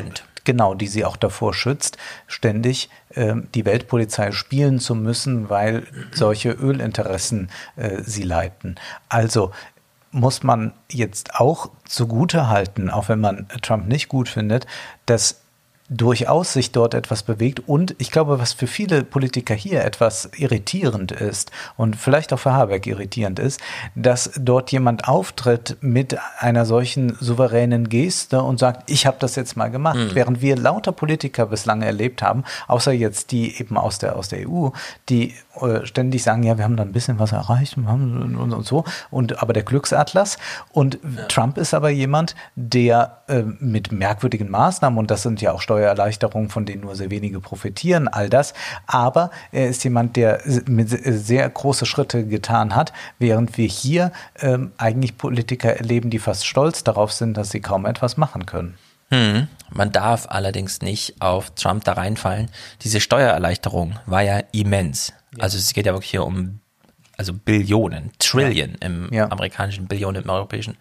Genau, 0.48 0.72
die 0.72 0.86
sie 0.86 1.04
auch 1.04 1.18
davor 1.18 1.52
schützt, 1.52 1.98
ständig 2.26 2.88
ähm, 3.14 3.48
die 3.54 3.66
Weltpolizei 3.66 4.32
spielen 4.32 4.80
zu 4.80 4.94
müssen, 4.94 5.50
weil 5.50 5.86
solche 6.10 6.52
Ölinteressen 6.52 7.50
äh, 7.76 8.00
sie 8.02 8.22
leiten. 8.22 8.76
Also 9.10 9.52
muss 10.10 10.42
man 10.42 10.72
jetzt 10.90 11.34
auch 11.34 11.68
zugute 11.84 12.48
halten, 12.48 12.88
auch 12.88 13.10
wenn 13.10 13.20
man 13.20 13.46
Trump 13.60 13.88
nicht 13.88 14.08
gut 14.08 14.30
findet, 14.30 14.66
dass 15.04 15.42
durchaus 15.88 16.52
sich 16.52 16.72
dort 16.72 16.94
etwas 16.94 17.22
bewegt 17.22 17.60
und 17.66 17.94
ich 17.98 18.10
glaube, 18.10 18.38
was 18.38 18.52
für 18.52 18.66
viele 18.66 19.04
Politiker 19.04 19.54
hier 19.54 19.84
etwas 19.84 20.28
irritierend 20.36 21.12
ist 21.12 21.50
und 21.76 21.96
vielleicht 21.96 22.32
auch 22.32 22.38
für 22.38 22.52
Habeck 22.52 22.86
irritierend 22.86 23.38
ist, 23.38 23.60
dass 23.94 24.30
dort 24.38 24.70
jemand 24.70 25.08
auftritt 25.08 25.78
mit 25.80 26.16
einer 26.38 26.66
solchen 26.66 27.16
souveränen 27.20 27.88
Geste 27.88 28.42
und 28.42 28.58
sagt, 28.58 28.90
ich 28.90 29.06
habe 29.06 29.16
das 29.20 29.34
jetzt 29.36 29.56
mal 29.56 29.68
gemacht, 29.70 29.96
Mhm. 29.98 30.14
während 30.14 30.40
wir 30.42 30.56
lauter 30.56 30.92
Politiker 30.92 31.46
bislang 31.46 31.80
erlebt 31.82 32.20
haben, 32.22 32.44
außer 32.66 32.92
jetzt 32.92 33.32
die 33.32 33.58
eben 33.58 33.76
aus 33.78 33.98
der 33.98 34.16
aus 34.16 34.28
der 34.28 34.48
EU, 34.48 34.68
die 35.08 35.34
ständig 35.84 36.22
sagen, 36.22 36.42
ja, 36.42 36.56
wir 36.58 36.64
haben 36.64 36.76
da 36.76 36.82
ein 36.82 36.92
bisschen 36.92 37.18
was 37.18 37.32
erreicht 37.32 37.76
und, 37.76 37.86
und, 37.86 38.52
und 38.52 38.66
so 38.66 38.84
und 39.10 39.42
aber 39.42 39.52
der 39.52 39.62
Glücksatlas 39.62 40.38
und 40.72 40.98
Trump 41.28 41.58
ist 41.58 41.74
aber 41.74 41.90
jemand, 41.90 42.34
der 42.56 43.18
äh, 43.28 43.42
mit 43.60 43.92
merkwürdigen 43.92 44.50
Maßnahmen 44.50 44.98
und 44.98 45.10
das 45.10 45.22
sind 45.22 45.40
ja 45.40 45.52
auch 45.52 45.60
Steuererleichterungen, 45.60 46.48
von 46.48 46.66
denen 46.66 46.82
nur 46.82 46.94
sehr 46.94 47.10
wenige 47.10 47.40
profitieren, 47.40 48.08
all 48.08 48.28
das, 48.28 48.54
aber 48.86 49.30
er 49.52 49.68
ist 49.68 49.84
jemand, 49.84 50.16
der 50.16 50.40
sehr 50.44 51.48
große 51.48 51.86
Schritte 51.86 52.26
getan 52.26 52.74
hat, 52.74 52.92
während 53.18 53.56
wir 53.58 53.68
hier 53.68 54.12
ähm, 54.40 54.72
eigentlich 54.78 55.18
Politiker 55.18 55.76
erleben, 55.76 56.10
die 56.10 56.18
fast 56.18 56.46
stolz 56.46 56.84
darauf 56.84 57.12
sind, 57.12 57.36
dass 57.36 57.50
sie 57.50 57.60
kaum 57.60 57.86
etwas 57.86 58.16
machen 58.16 58.46
können. 58.46 58.74
Hm. 59.10 59.48
Man 59.70 59.92
darf 59.92 60.26
allerdings 60.28 60.80
nicht 60.82 61.20
auf 61.20 61.50
Trump 61.50 61.84
da 61.84 61.94
reinfallen. 61.94 62.50
Diese 62.82 63.00
Steuererleichterung 63.00 63.98
war 64.06 64.22
ja 64.22 64.40
immens. 64.52 65.12
Also 65.38 65.58
es 65.58 65.72
geht 65.72 65.86
ja 65.86 65.92
wirklich 65.92 66.10
hier 66.10 66.24
um 66.24 66.60
also 67.18 67.34
Billionen, 67.34 68.12
Trillion 68.18 68.76
im 68.80 69.12
amerikanischen, 69.12 69.88
Billionen 69.88 70.22
im 70.22 70.30
europäischen, 70.30 70.76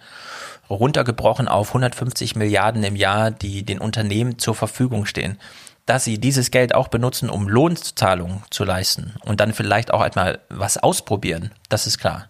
runtergebrochen 0.69 1.47
auf 1.47 1.69
150 1.69 2.35
Milliarden 2.35 2.83
im 2.83 2.95
Jahr, 2.95 3.31
die 3.31 3.63
den 3.63 3.79
Unternehmen 3.79 4.37
zur 4.37 4.53
Verfügung 4.55 5.05
stehen. 5.05 5.39
Dass 5.87 6.03
sie 6.03 6.19
dieses 6.19 6.51
Geld 6.51 6.75
auch 6.75 6.89
benutzen, 6.89 7.29
um 7.29 7.47
Lohnzahlungen 7.47 8.43
zu 8.49 8.65
leisten 8.65 9.15
und 9.23 9.39
dann 9.39 9.53
vielleicht 9.53 9.91
auch 9.91 10.01
einmal 10.01 10.39
was 10.49 10.77
ausprobieren, 10.77 11.51
das 11.69 11.87
ist 11.87 11.97
klar. 11.97 12.27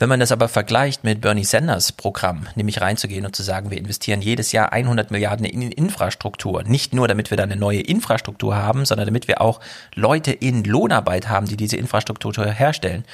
Wenn 0.00 0.08
man 0.08 0.20
das 0.20 0.30
aber 0.30 0.46
vergleicht 0.46 1.02
mit 1.02 1.20
Bernie 1.20 1.44
Sanders 1.44 1.90
Programm, 1.90 2.46
nämlich 2.54 2.80
reinzugehen 2.80 3.26
und 3.26 3.34
zu 3.34 3.42
sagen, 3.42 3.72
wir 3.72 3.78
investieren 3.78 4.22
jedes 4.22 4.52
Jahr 4.52 4.72
100 4.72 5.10
Milliarden 5.10 5.44
in 5.44 5.72
Infrastruktur, 5.72 6.62
nicht 6.62 6.94
nur 6.94 7.08
damit 7.08 7.30
wir 7.30 7.36
dann 7.36 7.50
eine 7.50 7.60
neue 7.60 7.80
Infrastruktur 7.80 8.54
haben, 8.54 8.84
sondern 8.84 9.08
damit 9.08 9.26
wir 9.26 9.40
auch 9.40 9.58
Leute 9.96 10.30
in 10.30 10.62
Lohnarbeit 10.62 11.28
haben, 11.28 11.46
die 11.46 11.56
diese 11.56 11.76
Infrastruktur 11.76 12.46
herstellen, 12.46 13.04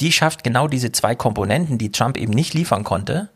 die 0.00 0.12
schafft 0.12 0.44
genau 0.44 0.68
diese 0.68 0.92
zwei 0.92 1.14
Komponenten, 1.14 1.78
die 1.78 1.92
Trump 1.92 2.18
eben 2.18 2.34
nicht 2.34 2.52
liefern 2.52 2.84
konnte, 2.84 3.30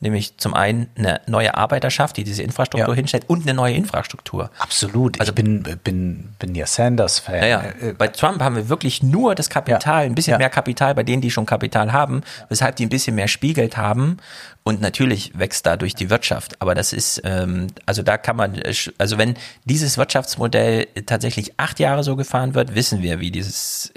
nämlich 0.00 0.36
zum 0.36 0.54
einen 0.54 0.88
eine 0.96 1.20
neue 1.26 1.56
Arbeiterschaft, 1.56 2.16
die 2.16 2.24
diese 2.24 2.42
Infrastruktur 2.42 2.94
hinstellt 2.94 3.24
und 3.26 3.42
eine 3.42 3.54
neue 3.54 3.74
Infrastruktur. 3.74 4.50
Absolut. 4.58 5.18
Also 5.18 5.32
bin, 5.32 5.62
bin, 5.82 6.34
bin 6.38 6.54
ja 6.54 6.66
Sanders-Fan. 6.66 7.34
Äh, 7.34 7.40
Naja, 7.40 7.64
bei 7.96 8.06
Trump 8.08 8.40
haben 8.40 8.54
wir 8.54 8.68
wirklich 8.68 9.02
nur 9.02 9.34
das 9.34 9.50
Kapital, 9.50 10.04
ein 10.04 10.14
bisschen 10.14 10.38
mehr 10.38 10.50
Kapital 10.50 10.94
bei 10.94 11.02
denen, 11.02 11.20
die 11.20 11.30
schon 11.30 11.46
Kapital 11.46 11.92
haben, 11.92 12.22
weshalb 12.48 12.76
die 12.76 12.86
ein 12.86 12.90
bisschen 12.90 13.16
mehr 13.16 13.28
spiegelt 13.28 13.76
haben. 13.76 14.18
Und 14.62 14.80
natürlich 14.80 15.36
wächst 15.36 15.66
dadurch 15.66 15.94
die 15.94 16.10
Wirtschaft. 16.10 16.60
Aber 16.60 16.74
das 16.74 16.92
ist, 16.92 17.22
ähm, 17.24 17.68
also 17.86 18.02
da 18.02 18.18
kann 18.18 18.36
man, 18.36 18.54
äh, 18.54 18.74
also 18.98 19.18
wenn 19.18 19.34
dieses 19.64 19.98
Wirtschaftsmodell 19.98 20.86
tatsächlich 21.06 21.54
acht 21.58 21.80
Jahre 21.80 22.04
so 22.04 22.14
gefahren 22.14 22.54
wird, 22.54 22.74
wissen 22.74 23.02
wir, 23.02 23.18
wie 23.18 23.30
dieses, 23.32 23.92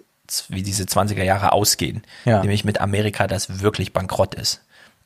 wie 0.50 0.64
diese 0.64 0.86
20er 0.86 1.24
Jahre 1.24 1.52
ausgehen. 1.52 2.02
Ja. 2.26 2.40
Nämlich 2.40 2.66
mit 2.66 2.82
Amerika, 2.82 3.28
das 3.28 3.62
wirklich 3.62 3.94
bankrott 3.94 4.34
ist. 4.34 4.62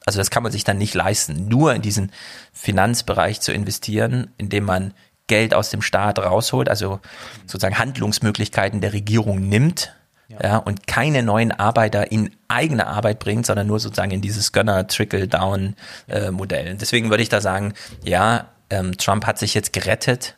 Also 0.06 0.20
das 0.20 0.30
kann 0.30 0.44
man 0.44 0.52
sich 0.52 0.64
dann 0.64 0.78
nicht 0.78 0.94
leisten, 0.94 1.48
nur 1.48 1.74
in 1.74 1.82
diesen 1.82 2.12
Finanzbereich 2.54 3.42
zu 3.42 3.52
investieren, 3.52 4.30
indem 4.38 4.66
man 4.66 4.94
Geld 5.28 5.56
aus 5.56 5.72
dem 5.72 5.82
Staat 5.82 6.20
rausholt, 6.20 6.70
also 6.70 7.00
sozusagen 7.48 7.80
Handlungsmöglichkeiten 7.80 8.82
der 8.82 8.94
Regierung 8.94 9.50
nimmt, 9.50 9.96
ja. 10.28 10.58
und 10.58 10.86
keine 10.88 11.24
neuen 11.24 11.52
Arbeiter 11.52 12.12
in 12.12 12.32
eigene 12.48 12.88
Arbeit 12.88 13.20
bringt, 13.20 13.46
sondern 13.46 13.68
nur 13.68 13.80
sozusagen 13.80 14.10
in 14.12 14.22
dieses 14.22 14.54
Gönner-Trickle-Down-Modell. 14.54 16.76
Deswegen 16.76 17.10
würde 17.10 17.24
ich 17.24 17.30
da 17.30 17.42
sagen, 17.42 17.74
ja, 18.04 18.50
ähm, 18.70 18.96
Trump 18.98 19.26
hat 19.26 19.40
sich 19.40 19.54
jetzt 19.54 19.74
gerettet, 19.74 20.36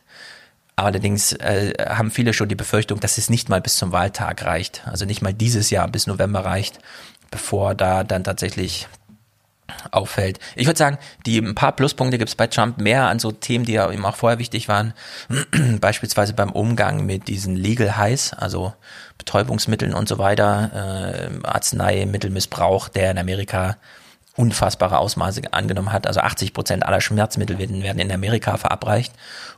Allerdings 0.76 1.32
äh, 1.32 1.72
haben 1.88 2.10
viele 2.12 2.32
schon 2.32 2.48
die 2.48 2.54
Befürchtung, 2.54 3.00
dass 3.00 3.18
es 3.18 3.28
nicht 3.28 3.48
mal 3.48 3.60
bis 3.60 3.74
zum 3.74 3.90
Wahltag 3.90 4.44
reicht, 4.44 4.86
also 4.86 5.06
nicht 5.06 5.22
mal 5.22 5.34
dieses 5.34 5.70
Jahr 5.70 5.88
bis 5.88 6.06
November 6.06 6.44
reicht, 6.44 6.78
bevor 7.32 7.74
da 7.74 8.04
dann 8.04 8.22
tatsächlich 8.22 8.86
auffällt. 9.90 10.38
Ich 10.56 10.66
würde 10.66 10.78
sagen, 10.78 10.98
die 11.26 11.38
ein 11.38 11.54
paar 11.54 11.72
Pluspunkte 11.72 12.18
gibt 12.18 12.28
es 12.28 12.34
bei 12.34 12.46
Trump 12.46 12.78
mehr 12.78 13.08
an 13.08 13.18
so 13.18 13.32
Themen, 13.32 13.64
die 13.64 13.72
ja 13.72 13.90
ihm 13.90 14.04
auch 14.04 14.16
vorher 14.16 14.38
wichtig 14.38 14.68
waren, 14.68 14.94
beispielsweise 15.80 16.32
beim 16.32 16.50
Umgang 16.50 17.04
mit 17.06 17.28
diesen 17.28 17.56
Legal 17.56 17.96
Highs, 17.96 18.32
also 18.32 18.72
Betäubungsmitteln 19.18 19.94
und 19.94 20.08
so 20.08 20.18
weiter, 20.18 21.30
äh, 21.42 21.46
Arzneimittelmissbrauch, 21.46 22.88
der 22.88 23.10
in 23.10 23.18
Amerika 23.18 23.76
unfassbare 24.38 24.98
Ausmaße 24.98 25.42
angenommen 25.50 25.92
hat. 25.92 26.06
Also 26.06 26.20
80 26.20 26.54
Prozent 26.54 26.86
aller 26.86 27.00
Schmerzmittel 27.00 27.58
werden, 27.58 27.82
in 27.82 28.12
Amerika 28.12 28.56
verabreicht, 28.56 29.12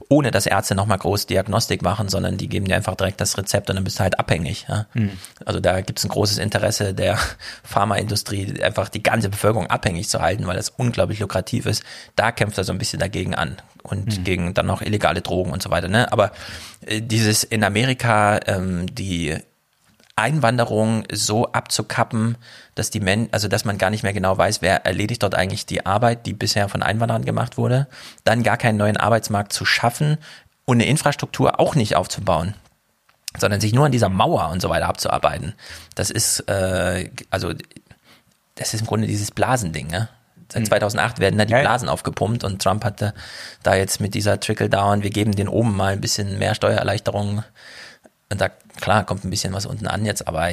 ohne 0.08 0.30
dass 0.30 0.46
Ärzte 0.46 0.74
nochmal 0.74 0.98
groß 0.98 1.26
Diagnostik 1.26 1.82
machen, 1.82 2.08
sondern 2.08 2.38
die 2.38 2.48
geben 2.48 2.66
dir 2.66 2.76
einfach 2.76 2.94
direkt 2.94 3.20
das 3.20 3.36
Rezept 3.36 3.68
und 3.68 3.76
dann 3.76 3.84
bist 3.84 3.98
du 3.98 4.02
halt 4.02 4.18
abhängig. 4.18 4.66
Ja? 4.68 4.86
Mhm. 4.94 5.12
Also 5.44 5.60
da 5.60 5.82
gibt 5.82 5.98
es 5.98 6.04
ein 6.06 6.08
großes 6.08 6.38
Interesse 6.38 6.94
der 6.94 7.18
Pharmaindustrie, 7.62 8.62
einfach 8.62 8.88
die 8.88 9.02
ganze 9.02 9.28
Bevölkerung 9.28 9.66
abhängig 9.68 10.08
zu 10.08 10.20
halten, 10.20 10.46
weil 10.46 10.56
das 10.56 10.70
unglaublich 10.70 11.20
lukrativ 11.20 11.66
ist. 11.66 11.82
Da 12.16 12.32
kämpft 12.32 12.56
er 12.58 12.64
so 12.64 12.72
ein 12.72 12.78
bisschen 12.78 13.00
dagegen 13.00 13.34
an 13.34 13.56
und 13.82 14.18
Mhm. 14.18 14.24
gegen 14.24 14.54
dann 14.54 14.66
noch 14.66 14.80
illegale 14.82 15.20
Drogen 15.20 15.52
und 15.52 15.62
so 15.62 15.70
weiter. 15.70 15.88
Ne? 15.88 16.10
Aber 16.10 16.32
äh, 16.86 17.00
dieses 17.02 17.44
in 17.44 17.64
Amerika, 17.64 18.40
ähm, 18.46 18.86
die 18.94 19.36
Einwanderung 20.20 21.04
so 21.12 21.50
abzukappen, 21.52 22.36
dass 22.74 22.90
die 22.90 23.00
Men 23.00 23.28
also 23.32 23.48
dass 23.48 23.64
man 23.64 23.78
gar 23.78 23.90
nicht 23.90 24.02
mehr 24.02 24.12
genau 24.12 24.36
weiß, 24.36 24.62
wer 24.62 24.86
erledigt 24.86 25.22
dort 25.22 25.34
eigentlich 25.34 25.66
die 25.66 25.86
Arbeit, 25.86 26.26
die 26.26 26.32
bisher 26.32 26.68
von 26.68 26.82
Einwanderern 26.82 27.24
gemacht 27.24 27.56
wurde, 27.56 27.86
dann 28.24 28.42
gar 28.42 28.56
keinen 28.56 28.76
neuen 28.76 28.96
Arbeitsmarkt 28.96 29.52
zu 29.52 29.64
schaffen 29.64 30.18
und 30.64 30.76
eine 30.76 30.86
Infrastruktur 30.86 31.58
auch 31.58 31.74
nicht 31.74 31.96
aufzubauen, 31.96 32.54
sondern 33.38 33.60
sich 33.60 33.72
nur 33.72 33.86
an 33.86 33.92
dieser 33.92 34.08
Mauer 34.08 34.50
und 34.50 34.62
so 34.62 34.68
weiter 34.68 34.88
abzuarbeiten. 34.88 35.54
Das 35.94 36.10
ist 36.10 36.40
äh, 36.48 37.10
also 37.30 37.52
das 38.54 38.74
ist 38.74 38.80
im 38.80 38.86
Grunde 38.86 39.06
dieses 39.06 39.30
Blasending, 39.30 39.86
ne? 39.86 40.08
Seit 40.52 40.66
2008 40.66 41.20
werden 41.20 41.38
da 41.38 41.44
die 41.44 41.54
Blasen 41.54 41.88
aufgepumpt 41.88 42.42
und 42.42 42.60
Trump 42.60 42.84
hatte 42.84 43.14
da 43.62 43.76
jetzt 43.76 44.00
mit 44.00 44.14
dieser 44.14 44.40
Trickle-Down, 44.40 45.02
wir 45.02 45.10
geben 45.10 45.32
den 45.32 45.48
oben 45.48 45.76
mal 45.76 45.92
ein 45.92 46.00
bisschen 46.00 46.38
mehr 46.38 46.54
Steuererleichterungen. 46.54 47.44
Und 48.30 48.40
da, 48.40 48.48
klar, 48.80 49.04
kommt 49.04 49.24
ein 49.24 49.30
bisschen 49.30 49.52
was 49.52 49.66
unten 49.66 49.86
an 49.86 50.04
jetzt, 50.04 50.26
aber 50.28 50.50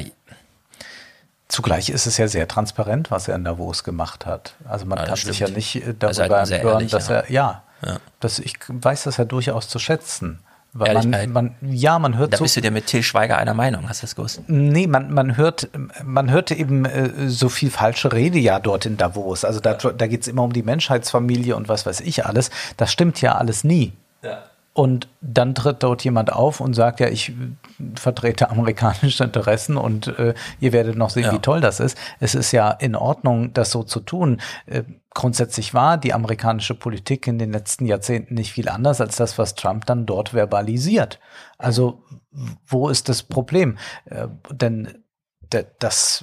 Zugleich 1.48 1.88
ist 1.88 2.06
es 2.06 2.18
ja 2.18 2.28
sehr 2.28 2.46
transparent, 2.46 3.10
was 3.10 3.26
er 3.26 3.34
in 3.36 3.44
Davos 3.44 3.82
gemacht 3.82 4.26
hat. 4.26 4.54
Also 4.68 4.84
man 4.84 4.98
Ja, 4.98 5.04
kann 5.04 5.12
das 5.14 5.22
sich 5.22 5.38
ja 5.38 5.46
stimmt. 5.46 5.56
nicht 5.56 5.76
äh, 5.76 5.94
Er 5.98 6.10
ist 6.10 6.18
halt 6.20 6.30
darüber 6.30 6.42
empören, 6.42 6.74
ehrlich, 6.74 6.90
dass 6.90 7.08
ja. 7.08 7.14
er, 7.20 7.30
ja, 7.30 7.62
Ja. 7.86 7.96
Das, 8.20 8.38
ich 8.38 8.54
weiß 8.68 9.04
das 9.04 9.16
ja 9.16 9.24
durchaus 9.24 9.68
zu 9.68 9.78
schätzen. 9.78 10.40
Weil 10.74 10.88
Ehrlichkeit. 10.88 11.30
man, 11.30 11.56
man, 11.62 11.72
ja, 11.74 11.98
man 11.98 12.18
hört 12.18 12.34
Da 12.34 12.36
so 12.36 12.44
bist 12.44 12.54
du 12.56 12.60
dir 12.60 12.70
mit 12.70 12.86
Till 12.86 13.02
Schweiger 13.02 13.38
einer 13.38 13.54
Meinung, 13.54 13.88
hast 13.88 14.02
du 14.02 14.06
das 14.06 14.14
gewusst? 14.14 14.42
Nee, 14.46 14.86
man, 14.86 15.10
man 15.10 15.38
hört, 15.38 15.70
man 16.04 16.30
hörte 16.30 16.54
eben 16.54 16.84
äh, 16.84 17.30
so 17.30 17.48
viel 17.48 17.70
falsche 17.70 18.12
Rede 18.12 18.38
ja 18.38 18.60
dort 18.60 18.84
in 18.84 18.98
Davos. 18.98 19.46
Also 19.46 19.60
da, 19.60 19.72
da 19.72 20.06
geht's 20.06 20.28
immer 20.28 20.42
um 20.42 20.52
die 20.52 20.62
Menschheitsfamilie 20.62 21.56
und 21.56 21.70
was 21.70 21.86
weiß 21.86 22.00
ich 22.02 22.26
alles. 22.26 22.50
Das 22.76 22.92
stimmt 22.92 23.22
ja 23.22 23.36
alles 23.36 23.64
nie. 23.64 23.94
Ja. 24.22 24.42
Und 24.78 25.08
dann 25.20 25.56
tritt 25.56 25.82
dort 25.82 26.04
jemand 26.04 26.32
auf 26.32 26.60
und 26.60 26.72
sagt, 26.72 27.00
ja, 27.00 27.08
ich 27.08 27.32
vertrete 27.96 28.48
amerikanische 28.50 29.24
Interessen 29.24 29.76
und 29.76 30.06
äh, 30.20 30.34
ihr 30.60 30.72
werdet 30.72 30.94
noch 30.94 31.10
sehen, 31.10 31.24
Ja. 31.24 31.32
wie 31.32 31.40
toll 31.40 31.60
das 31.60 31.80
ist. 31.80 31.98
Es 32.20 32.36
ist 32.36 32.52
ja 32.52 32.70
in 32.70 32.94
Ordnung, 32.94 33.52
das 33.52 33.72
so 33.72 33.82
zu 33.82 33.98
tun. 33.98 34.40
Äh, 34.66 34.84
grundsätzlich 35.12 35.74
war 35.74 35.98
die 35.98 36.14
amerikanische 36.14 36.76
Politik 36.76 37.26
in 37.26 37.40
den 37.40 37.50
letzten 37.50 37.86
Jahrzehnten 37.86 38.34
nicht 38.34 38.52
viel 38.52 38.68
anders 38.68 39.00
als 39.00 39.16
das, 39.16 39.36
was 39.36 39.56
Trump 39.56 39.84
dann 39.86 40.06
dort 40.06 40.28
verbalisiert. 40.28 41.18
Also 41.58 42.04
wo 42.64 42.88
ist 42.88 43.08
das 43.08 43.24
Problem? 43.24 43.78
Äh, 44.04 44.28
denn 44.52 45.02
das 45.80 46.22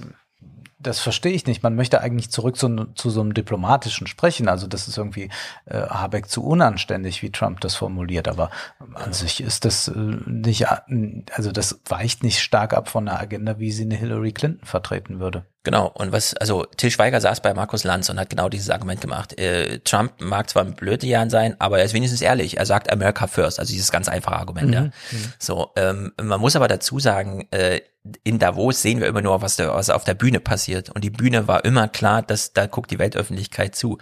das 0.77 0.99
verstehe 0.99 1.31
ich 1.31 1.45
nicht. 1.45 1.63
Man 1.63 1.75
möchte 1.75 2.01
eigentlich 2.01 2.29
zurück 2.31 2.57
zu, 2.57 2.85
zu 2.95 3.09
so 3.09 3.21
einem 3.21 3.33
diplomatischen 3.33 4.07
Sprechen. 4.07 4.47
Also 4.49 4.67
das 4.67 4.87
ist 4.87 4.97
irgendwie 4.97 5.29
äh, 5.65 5.81
Habeck 5.87 6.27
zu 6.29 6.43
unanständig, 6.43 7.21
wie 7.21 7.31
Trump 7.31 7.61
das 7.61 7.75
formuliert. 7.75 8.27
Aber 8.27 8.49
an 8.93 9.13
sich 9.13 9.41
ist 9.41 9.65
das 9.65 9.87
äh, 9.87 9.93
nicht, 9.95 10.67
a- 10.69 10.85
also 11.31 11.51
das 11.51 11.81
weicht 11.85 12.23
nicht 12.23 12.41
stark 12.41 12.73
ab 12.73 12.89
von 12.89 13.05
der 13.05 13.19
Agenda, 13.19 13.57
wie 13.59 13.71
sie 13.71 13.83
eine 13.83 13.95
Hillary 13.95 14.33
Clinton 14.33 14.65
vertreten 14.65 15.19
würde. 15.19 15.45
Genau, 15.65 15.87
und 15.95 16.11
was, 16.11 16.35
also 16.35 16.63
Till 16.77 16.91
Schweiger 16.91 17.19
saß 17.19 17.41
bei 17.41 17.53
Markus 17.53 17.83
Lanz 17.83 18.09
und 18.09 18.19
hat 18.19 18.29
genau 18.29 18.47
dieses 18.49 18.69
Argument 18.69 19.01
gemacht. 19.01 19.37
Äh, 19.37 19.79
Trump 19.79 20.13
mag 20.21 20.49
zwar 20.49 20.63
ein 20.63 20.75
Blödjan 20.75 21.29
sein, 21.29 21.55
aber 21.59 21.79
er 21.79 21.85
ist 21.85 21.93
wenigstens 21.93 22.21
ehrlich. 22.21 22.57
Er 22.57 22.65
sagt 22.65 22.91
America 22.91 23.27
first, 23.27 23.59
also 23.59 23.73
dieses 23.73 23.91
ganz 23.91 24.07
einfache 24.07 24.35
Argument. 24.37 24.67
Mhm. 24.67 24.73
Ja. 24.73 24.81
Mhm. 24.81 25.33
So, 25.39 25.71
ähm, 25.75 26.13
man 26.21 26.39
muss 26.39 26.55
aber 26.55 26.67
dazu 26.67 26.99
sagen, 26.99 27.47
äh, 27.51 27.81
in 28.23 28.37
Davos 28.37 28.83
sehen 28.83 28.99
wir 28.99 29.07
immer 29.07 29.23
nur, 29.23 29.41
was, 29.41 29.55
da, 29.55 29.73
was 29.73 29.89
auf 29.89 30.03
der 30.03 30.13
Bühne 30.13 30.39
passiert. 30.39 30.91
Und 30.91 31.03
die 31.03 31.09
Bühne 31.09 31.47
war 31.47 31.65
immer 31.65 31.87
klar, 31.87 32.21
dass 32.21 32.53
da 32.53 32.67
guckt 32.67 32.91
die 32.91 32.99
Weltöffentlichkeit 32.99 33.75
zu. 33.75 33.97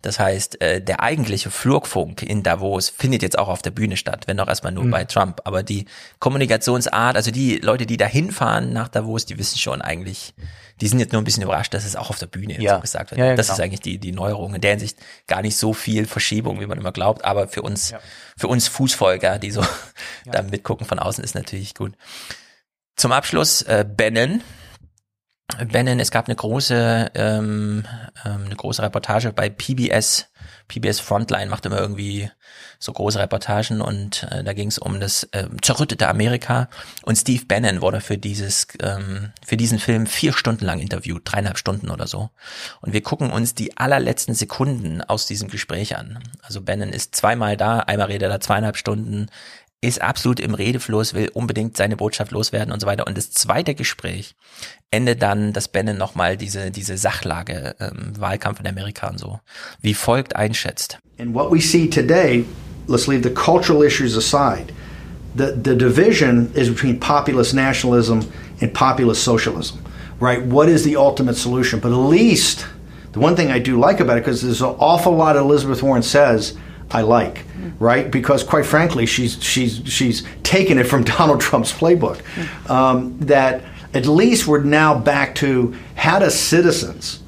Das 0.00 0.20
heißt, 0.20 0.60
äh, 0.60 0.80
der 0.80 1.02
eigentliche 1.02 1.50
Flurfunk 1.50 2.22
in 2.22 2.44
Davos 2.44 2.88
findet 2.88 3.22
jetzt 3.22 3.36
auch 3.36 3.48
auf 3.48 3.60
der 3.60 3.72
Bühne 3.72 3.96
statt, 3.96 4.28
wenn 4.28 4.38
auch 4.38 4.46
erstmal 4.46 4.70
nur 4.70 4.84
Mhm. 4.84 4.90
bei 4.92 5.04
Trump. 5.06 5.40
Aber 5.42 5.64
die 5.64 5.86
Kommunikationsart, 6.20 7.16
also 7.16 7.32
die 7.32 7.56
Leute, 7.56 7.86
die 7.86 7.96
da 7.96 8.06
hinfahren 8.06 8.72
nach 8.72 8.86
Davos, 8.86 9.26
die 9.26 9.38
wissen 9.38 9.58
schon 9.58 9.82
eigentlich, 9.82 10.34
die 10.80 10.88
sind 10.88 11.00
jetzt 11.00 11.12
nur 11.12 11.20
ein 11.20 11.24
bisschen 11.24 11.42
überrascht, 11.42 11.74
dass 11.74 11.84
es 11.84 11.96
auch 11.96 12.10
auf 12.10 12.18
der 12.18 12.26
Bühne 12.26 12.60
Ja. 12.60 12.76
so 12.76 12.80
gesagt 12.80 13.10
wird. 13.10 13.18
Ja, 13.18 13.26
ja, 13.26 13.34
das 13.34 13.46
genau. 13.48 13.54
ist 13.54 13.60
eigentlich 13.64 13.80
die, 13.80 13.98
die 13.98 14.12
Neuerung. 14.12 14.54
In 14.54 14.60
der 14.60 14.70
Hinsicht 14.72 14.98
gar 15.26 15.42
nicht 15.42 15.56
so 15.56 15.72
viel 15.72 16.06
Verschiebung, 16.06 16.60
wie 16.60 16.66
man 16.66 16.78
immer 16.78 16.92
glaubt, 16.92 17.24
aber 17.24 17.48
für 17.48 17.62
uns, 17.62 17.92
für 18.36 18.48
uns 18.48 18.68
Fußfolger, 18.68 19.38
die 19.38 19.50
so 19.50 19.64
da 20.26 20.42
mitgucken 20.42 20.86
von 20.86 20.98
außen, 20.98 21.22
ist 21.24 21.34
natürlich 21.34 21.74
gut. 21.74 21.94
Zum 22.96 23.12
Abschluss 23.12 23.62
äh, 23.62 23.84
Bannon. 23.88 24.42
Bannon, 25.56 25.98
es 25.98 26.10
gab 26.10 26.26
eine 26.26 26.36
große, 26.36 27.10
ähm, 27.14 27.84
ähm, 28.24 28.44
eine 28.44 28.54
große 28.54 28.82
Reportage 28.82 29.32
bei 29.32 29.48
PBS. 29.48 30.26
PBS 30.68 31.00
Frontline 31.00 31.50
macht 31.50 31.64
immer 31.64 31.80
irgendwie 31.80 32.30
so 32.78 32.92
große 32.92 33.18
Reportagen 33.18 33.80
und 33.80 34.28
äh, 34.30 34.44
da 34.44 34.52
ging 34.52 34.68
es 34.68 34.78
um 34.78 35.00
das 35.00 35.26
ähm, 35.32 35.60
zerrüttete 35.62 36.06
Amerika 36.06 36.68
und 37.02 37.16
Steve 37.16 37.44
Bannon 37.46 37.80
wurde 37.80 38.02
für 38.02 38.18
dieses 38.18 38.68
ähm, 38.80 39.32
für 39.44 39.56
diesen 39.56 39.78
Film 39.78 40.06
vier 40.06 40.34
Stunden 40.34 40.66
lang 40.66 40.78
interviewt, 40.80 41.22
dreieinhalb 41.24 41.56
Stunden 41.56 41.90
oder 41.90 42.06
so. 42.06 42.28
Und 42.82 42.92
wir 42.92 43.02
gucken 43.02 43.30
uns 43.30 43.54
die 43.54 43.78
allerletzten 43.78 44.34
Sekunden 44.34 45.00
aus 45.00 45.26
diesem 45.26 45.48
Gespräch 45.48 45.96
an. 45.96 46.22
Also 46.42 46.60
Bannon 46.60 46.90
ist 46.90 47.16
zweimal 47.16 47.56
da, 47.56 47.80
einmal 47.80 48.08
redet 48.08 48.30
er 48.30 48.40
zweieinhalb 48.40 48.76
Stunden, 48.76 49.30
ist 49.80 50.02
absolut 50.02 50.40
im 50.40 50.54
Redefluss, 50.54 51.14
will 51.14 51.30
unbedingt 51.34 51.76
seine 51.76 51.96
Botschaft 51.96 52.32
loswerden 52.32 52.72
und 52.72 52.80
so 52.80 52.86
weiter. 52.86 53.06
Und 53.06 53.16
das 53.16 53.30
zweite 53.30 53.74
Gespräch 53.74 54.34
endet 54.90 55.22
dann, 55.22 55.52
dass 55.52 55.68
Bannon 55.68 55.96
nochmal 55.96 56.36
diese, 56.36 56.70
diese 56.70 56.96
Sachlage, 56.96 57.76
ähm, 57.78 58.12
Wahlkampf 58.18 58.58
in 58.60 58.66
Amerika 58.66 59.08
und 59.08 59.18
so, 59.18 59.38
wie 59.80 59.94
folgt 59.94 60.34
einschätzt. 60.34 60.98
And 61.18 61.34
what 61.34 61.52
we 61.52 61.60
see 61.60 61.88
today, 61.88 62.44
let's 62.88 63.06
leave 63.06 63.22
the 63.22 63.34
cultural 63.34 63.84
issues 63.84 64.16
aside. 64.16 64.72
The, 65.36 65.52
the 65.52 65.76
division 65.76 66.50
is 66.54 66.68
between 66.68 66.98
populist 66.98 67.54
nationalism 67.54 68.20
and 68.60 68.72
populist 68.72 69.22
socialism, 69.22 69.78
right? 70.20 70.42
What 70.42 70.68
is 70.68 70.82
the 70.82 70.96
ultimate 70.96 71.36
solution? 71.36 71.78
But 71.78 71.92
at 71.92 71.98
least 71.98 72.66
the 73.12 73.20
one 73.20 73.36
thing 73.36 73.52
I 73.52 73.60
do 73.60 73.78
like 73.78 74.00
about 74.00 74.16
it, 74.16 74.24
because 74.24 74.42
there's 74.42 74.62
an 74.62 74.74
awful 74.80 75.14
lot 75.14 75.36
Elizabeth 75.36 75.82
Warren 75.84 76.02
says 76.02 76.56
I 76.90 77.02
like, 77.02 77.44
right? 77.78 78.10
Because 78.10 78.42
quite 78.42 78.64
frankly, 78.64 79.06
she's, 79.06 79.42
she's, 79.42 79.82
she's 79.84 80.26
taken 80.42 80.78
it 80.78 80.84
from 80.84 81.04
Donald 81.18 81.40
Trump's 81.40 81.72
playbook. 81.72 82.20
Um, 82.70 83.18
that 83.20 83.64
at 83.94 84.06
least 84.06 84.46
we're 84.46 84.62
now 84.62 84.98
back 84.98 85.34
to 85.36 85.74
how 85.96 86.18
do 86.18 86.30
citizens 86.30 87.22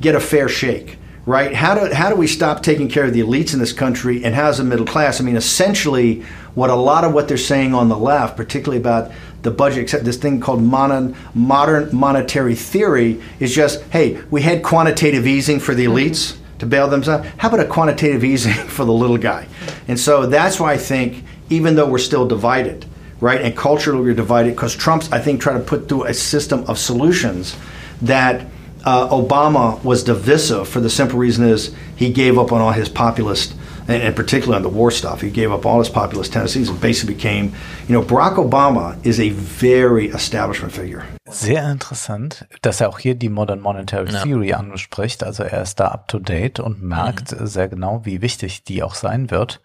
get 0.00 0.14
a 0.14 0.20
fair 0.20 0.48
shake, 0.48 0.98
right? 1.24 1.54
How 1.54 1.74
do, 1.74 1.94
how 1.94 2.10
do 2.10 2.16
we 2.16 2.26
stop 2.26 2.62
taking 2.62 2.88
care 2.88 3.04
of 3.04 3.14
the 3.14 3.20
elites 3.20 3.54
in 3.54 3.60
this 3.60 3.72
country 3.72 4.24
and 4.24 4.34
how's 4.34 4.58
the 4.58 4.64
middle 4.64 4.86
class? 4.86 5.20
I 5.20 5.24
mean, 5.24 5.36
essentially, 5.36 6.22
what 6.54 6.70
a 6.70 6.74
lot 6.74 7.04
of 7.04 7.14
what 7.14 7.28
they're 7.28 7.36
saying 7.36 7.74
on 7.74 7.88
the 7.88 7.98
left, 7.98 8.36
particularly 8.36 8.78
about 8.78 9.12
the 9.42 9.50
budget, 9.50 9.78
except 9.78 10.04
this 10.04 10.16
thing 10.16 10.40
called 10.40 10.62
modern, 10.62 11.16
modern 11.34 11.94
monetary 11.94 12.54
theory, 12.54 13.22
is 13.40 13.54
just 13.54 13.80
hey, 13.84 14.20
we 14.30 14.42
had 14.42 14.62
quantitative 14.62 15.26
easing 15.26 15.60
for 15.60 15.74
the 15.74 15.84
elites 15.84 16.36
to 16.58 16.66
bail 16.66 16.88
them 16.88 17.02
out. 17.04 17.24
How 17.38 17.48
about 17.48 17.60
a 17.60 17.66
quantitative 17.66 18.24
easing 18.24 18.52
for 18.68 18.84
the 18.84 18.92
little 18.92 19.18
guy? 19.18 19.46
And 19.88 19.98
so 19.98 20.26
that's 20.26 20.58
why 20.58 20.72
I 20.72 20.78
think, 20.78 21.24
even 21.50 21.76
though 21.76 21.88
we're 21.88 21.98
still 21.98 22.26
divided, 22.26 22.86
right, 23.20 23.40
and 23.40 23.56
culturally 23.56 24.00
we're 24.02 24.14
divided, 24.14 24.54
because 24.54 24.74
Trump's, 24.74 25.10
I 25.12 25.20
think, 25.20 25.40
trying 25.40 25.58
to 25.58 25.64
put 25.64 25.88
through 25.88 26.04
a 26.04 26.14
system 26.14 26.64
of 26.68 26.78
solutions 26.78 27.56
that 28.02 28.46
uh, 28.84 29.08
Obama 29.08 29.82
was 29.82 30.04
divisive 30.04 30.68
for 30.68 30.80
the 30.80 30.90
simple 30.90 31.18
reason 31.18 31.44
is 31.46 31.74
he 31.96 32.12
gave 32.12 32.38
up 32.38 32.52
on 32.52 32.60
all 32.60 32.72
his 32.72 32.88
populist, 32.88 33.54
and, 33.88 34.02
and 34.02 34.14
particularly 34.14 34.56
on 34.56 34.62
the 34.62 34.74
war 34.74 34.90
stuff, 34.90 35.20
he 35.20 35.30
gave 35.30 35.52
up 35.52 35.64
all 35.64 35.78
his 35.78 35.90
populist 35.90 36.32
tendencies 36.32 36.68
and 36.68 36.80
basically 36.80 37.14
became, 37.14 37.52
you 37.88 37.94
know, 37.94 38.02
Barack 38.02 38.36
Obama 38.36 38.96
is 39.04 39.18
a 39.20 39.30
very 39.30 40.08
establishment 40.08 40.72
figure. 40.72 41.02
Sehr 41.28 41.70
interessant, 41.70 42.46
dass 42.62 42.80
er 42.80 42.88
auch 42.88 42.98
hier 42.98 43.14
die 43.14 43.28
Modern 43.28 43.60
Monetary 43.60 44.12
Ja. 44.12 44.22
Theory 44.22 44.52
anspricht. 44.52 45.24
Also 45.24 45.42
er 45.42 45.62
ist 45.62 45.80
da 45.80 45.88
up 45.88 46.08
to 46.08 46.18
date 46.18 46.60
und 46.60 46.82
merkt 46.82 47.32
äh, 47.32 47.46
sehr 47.46 47.68
genau, 47.68 48.02
wie 48.04 48.22
wichtig 48.22 48.64
die 48.64 48.82
auch 48.82 48.94
sein 48.94 49.30
wird. 49.30 49.60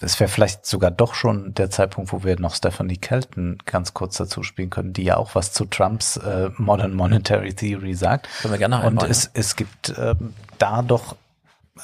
Es 0.00 0.20
wäre 0.20 0.30
vielleicht 0.30 0.64
sogar 0.64 0.92
doch 0.92 1.14
schon 1.14 1.54
der 1.54 1.70
Zeitpunkt, 1.70 2.12
wo 2.12 2.22
wir 2.22 2.38
noch 2.38 2.54
Stephanie 2.54 2.98
Kelton 2.98 3.58
ganz 3.66 3.94
kurz 3.94 4.16
dazu 4.16 4.44
spielen 4.44 4.70
können, 4.70 4.92
die 4.92 5.02
ja 5.02 5.16
auch 5.16 5.34
was 5.34 5.52
zu 5.52 5.64
Trumps 5.64 6.16
äh, 6.18 6.50
Modern 6.56 6.94
Monetary 6.94 7.52
Theory 7.52 7.94
sagt. 7.94 8.28
Können 8.42 8.54
wir 8.54 8.58
gerne 8.58 8.76
noch 8.76 8.84
Und 8.84 8.90
einbauen, 8.90 9.10
es, 9.10 9.28
es 9.34 9.56
gibt 9.56 9.92
ähm, 9.98 10.34
da 10.58 10.82
doch 10.82 11.16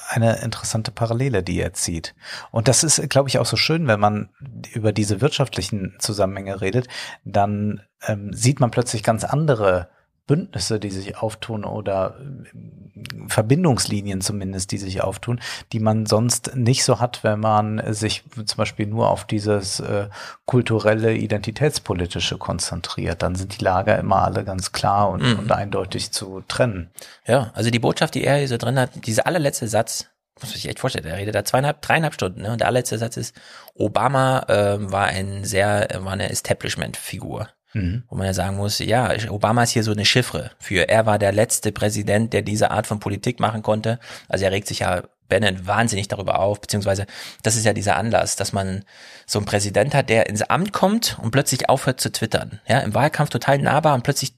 eine 0.08 0.42
interessante 0.42 0.90
Parallele, 0.90 1.42
die 1.42 1.60
er 1.60 1.72
zieht. 1.72 2.14
Und 2.50 2.68
das 2.68 2.84
ist, 2.84 3.08
glaube 3.10 3.28
ich, 3.28 3.38
auch 3.38 3.46
so 3.46 3.56
schön, 3.56 3.86
wenn 3.86 4.00
man 4.00 4.30
über 4.72 4.92
diese 4.92 5.20
wirtschaftlichen 5.20 5.96
Zusammenhänge 5.98 6.60
redet, 6.60 6.88
dann 7.24 7.82
ähm, 8.06 8.32
sieht 8.32 8.60
man 8.60 8.70
plötzlich 8.70 9.02
ganz 9.02 9.24
andere 9.24 9.88
Bündnisse, 10.26 10.80
die 10.80 10.90
sich 10.90 11.18
auftun 11.18 11.64
oder 11.64 12.16
ähm, 12.20 13.28
Verbindungslinien 13.28 14.20
zumindest, 14.20 14.72
die 14.72 14.78
sich 14.78 15.02
auftun, 15.02 15.40
die 15.72 15.80
man 15.80 16.06
sonst 16.06 16.56
nicht 16.56 16.84
so 16.84 17.00
hat, 17.00 17.24
wenn 17.24 17.40
man 17.40 17.82
sich 17.92 18.24
zum 18.34 18.56
Beispiel 18.56 18.86
nur 18.86 19.10
auf 19.10 19.24
dieses 19.26 19.80
äh, 19.80 20.08
kulturelle, 20.46 21.14
identitätspolitische 21.14 22.38
konzentriert. 22.38 23.22
Dann 23.22 23.34
sind 23.34 23.58
die 23.58 23.64
Lager 23.64 23.98
immer 23.98 24.22
alle 24.22 24.44
ganz 24.44 24.72
klar 24.72 25.10
und, 25.10 25.22
Mhm. 25.22 25.38
und 25.40 25.52
eindeutig 25.52 26.12
zu 26.12 26.42
trennen. 26.48 26.90
Ja, 27.26 27.50
also 27.54 27.70
die 27.70 27.78
Botschaft, 27.78 28.14
die 28.14 28.24
er 28.24 28.36
hier 28.36 28.48
so 28.48 28.56
drin 28.56 28.78
hat, 28.78 29.06
dieser 29.06 29.26
allerletzte 29.26 29.68
Satz, 29.68 30.06
muss 30.40 30.50
man 30.50 30.54
sich 30.54 30.68
echt 30.68 30.80
vorstellen, 30.80 31.06
er 31.06 31.16
redet 31.16 31.34
da 31.34 31.44
zweieinhalb, 31.44 31.80
dreieinhalb 31.82 32.14
Stunden, 32.14 32.42
ne? 32.42 32.50
Und 32.52 32.60
der 32.60 32.66
allerletzte 32.66 32.98
Satz 32.98 33.16
ist, 33.16 33.36
Obama 33.74 34.44
ähm, 34.48 34.90
war 34.90 35.06
ein 35.06 35.44
sehr, 35.44 35.88
war 36.00 36.12
eine 36.12 36.30
Establishment-Figur. 36.30 37.48
Mhm. 37.74 38.04
Wo 38.08 38.16
man 38.16 38.26
ja 38.26 38.32
sagen 38.32 38.56
muss, 38.56 38.78
ja, 38.78 39.12
Obama 39.28 39.64
ist 39.64 39.70
hier 39.70 39.82
so 39.82 39.92
eine 39.92 40.04
Chiffre 40.04 40.52
für, 40.58 40.88
er 40.88 41.06
war 41.06 41.18
der 41.18 41.32
letzte 41.32 41.72
Präsident, 41.72 42.32
der 42.32 42.42
diese 42.42 42.70
Art 42.70 42.86
von 42.86 43.00
Politik 43.00 43.40
machen 43.40 43.62
konnte. 43.62 43.98
Also 44.28 44.44
er 44.44 44.52
regt 44.52 44.68
sich 44.68 44.80
ja 44.80 45.02
Bannon 45.28 45.66
wahnsinnig 45.66 46.08
darüber 46.08 46.38
auf, 46.38 46.60
beziehungsweise 46.60 47.06
das 47.42 47.56
ist 47.56 47.64
ja 47.64 47.72
dieser 47.72 47.96
Anlass, 47.96 48.36
dass 48.36 48.52
man 48.52 48.84
so 49.26 49.38
einen 49.38 49.46
Präsident 49.46 49.94
hat, 49.94 50.08
der 50.08 50.28
ins 50.28 50.42
Amt 50.42 50.72
kommt 50.72 51.18
und 51.20 51.30
plötzlich 51.30 51.68
aufhört 51.68 52.00
zu 52.00 52.12
twittern. 52.12 52.60
Ja, 52.66 52.80
im 52.80 52.94
Wahlkampf 52.94 53.30
total 53.30 53.58
nahbar 53.58 53.94
und 53.94 54.04
plötzlich 54.04 54.34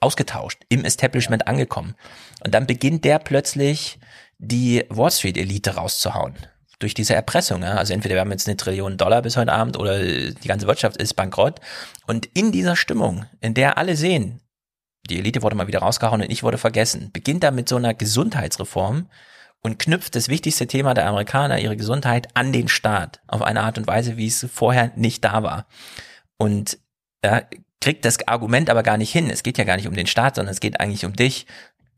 ausgetauscht, 0.00 0.62
im 0.68 0.84
Establishment 0.84 1.46
angekommen. 1.46 1.94
Und 2.44 2.54
dann 2.54 2.66
beginnt 2.66 3.04
der 3.04 3.18
plötzlich 3.18 3.98
die 4.38 4.84
Wall 4.88 5.10
Street 5.10 5.36
Elite 5.36 5.76
rauszuhauen. 5.76 6.34
Durch 6.82 6.94
diese 6.94 7.14
Erpressung. 7.14 7.62
Ja? 7.62 7.74
Also 7.74 7.94
entweder 7.94 8.16
wir 8.16 8.22
haben 8.22 8.32
jetzt 8.32 8.48
eine 8.48 8.56
Trillion 8.56 8.96
Dollar 8.96 9.22
bis 9.22 9.36
heute 9.36 9.52
Abend 9.52 9.78
oder 9.78 10.00
die 10.02 10.48
ganze 10.48 10.66
Wirtschaft 10.66 10.96
ist 10.96 11.14
bankrott. 11.14 11.60
Und 12.08 12.26
in 12.34 12.50
dieser 12.50 12.74
Stimmung, 12.74 13.24
in 13.40 13.54
der 13.54 13.78
alle 13.78 13.94
sehen, 13.94 14.40
die 15.08 15.18
Elite 15.18 15.42
wurde 15.42 15.54
mal 15.54 15.68
wieder 15.68 15.78
rausgehauen 15.78 16.22
und 16.22 16.30
ich 16.30 16.42
wurde 16.42 16.58
vergessen, 16.58 17.10
beginnt 17.12 17.44
er 17.44 17.52
mit 17.52 17.68
so 17.68 17.76
einer 17.76 17.94
Gesundheitsreform 17.94 19.08
und 19.62 19.78
knüpft 19.78 20.16
das 20.16 20.28
wichtigste 20.28 20.66
Thema 20.66 20.92
der 20.92 21.06
Amerikaner, 21.06 21.60
ihre 21.60 21.76
Gesundheit, 21.76 22.26
an 22.34 22.52
den 22.52 22.66
Staat 22.66 23.20
auf 23.28 23.42
eine 23.42 23.60
Art 23.60 23.78
und 23.78 23.86
Weise, 23.86 24.16
wie 24.16 24.26
es 24.26 24.44
vorher 24.52 24.90
nicht 24.96 25.24
da 25.24 25.44
war. 25.44 25.68
Und 26.36 26.78
ja, 27.24 27.42
kriegt 27.80 28.04
das 28.04 28.26
Argument 28.26 28.70
aber 28.70 28.82
gar 28.82 28.96
nicht 28.96 29.12
hin. 29.12 29.30
Es 29.30 29.44
geht 29.44 29.56
ja 29.56 29.64
gar 29.64 29.76
nicht 29.76 29.86
um 29.86 29.94
den 29.94 30.08
Staat, 30.08 30.34
sondern 30.34 30.52
es 30.52 30.60
geht 30.60 30.80
eigentlich 30.80 31.04
um 31.04 31.14
dich. 31.14 31.46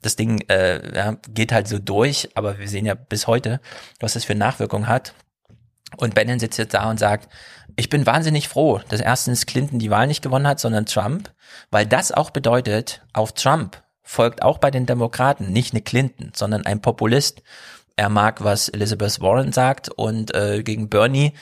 Das 0.05 0.17
Ding 0.17 0.41
äh, 0.49 0.97
ja, 0.97 1.17
geht 1.31 1.53
halt 1.53 1.67
so 1.67 1.79
durch, 1.79 2.29
aber 2.35 2.59
wir 2.59 2.69
sehen 2.69 2.85
ja 2.85 2.95
bis 2.95 3.27
heute, 3.27 3.61
was 4.01 4.13
das 4.13 4.25
für 4.25 4.35
Nachwirkungen 4.35 4.87
hat. 4.87 5.15
Und 5.97 6.15
Bannon 6.15 6.39
sitzt 6.39 6.59
jetzt 6.59 6.75
da 6.75 6.91
und 6.91 6.99
sagt, 6.99 7.29
ich 7.77 7.89
bin 7.89 8.05
wahnsinnig 8.05 8.49
froh, 8.49 8.81
dass 8.89 9.01
erstens 9.01 9.47
Clinton 9.47 9.79
die 9.79 9.91
Wahl 9.91 10.07
nicht 10.07 10.23
gewonnen 10.23 10.47
hat, 10.47 10.61
sondern 10.61 10.87
Trump, 10.87 11.33
weil 11.71 11.87
das 11.87 12.13
auch 12.13 12.31
bedeutet, 12.31 13.03
auf 13.13 13.33
Trump 13.33 13.83
folgt 14.03 14.43
auch 14.43 14.59
bei 14.59 14.71
den 14.71 14.87
Demokraten 14.87 15.53
nicht 15.53 15.73
eine 15.73 15.83
Clinton, 15.83 16.33
sondern 16.35 16.67
ein 16.67 16.83
Populist. 16.83 17.43
Er 17.97 18.11
mag, 18.11 18.45
was 18.45 18.69
Elizabeth 18.69 19.21
Warren 19.21 19.53
sagt 19.53 19.89
und 19.89 20.35
äh, 20.35 20.63
gegen 20.63 20.89
Bernie 20.91 21.33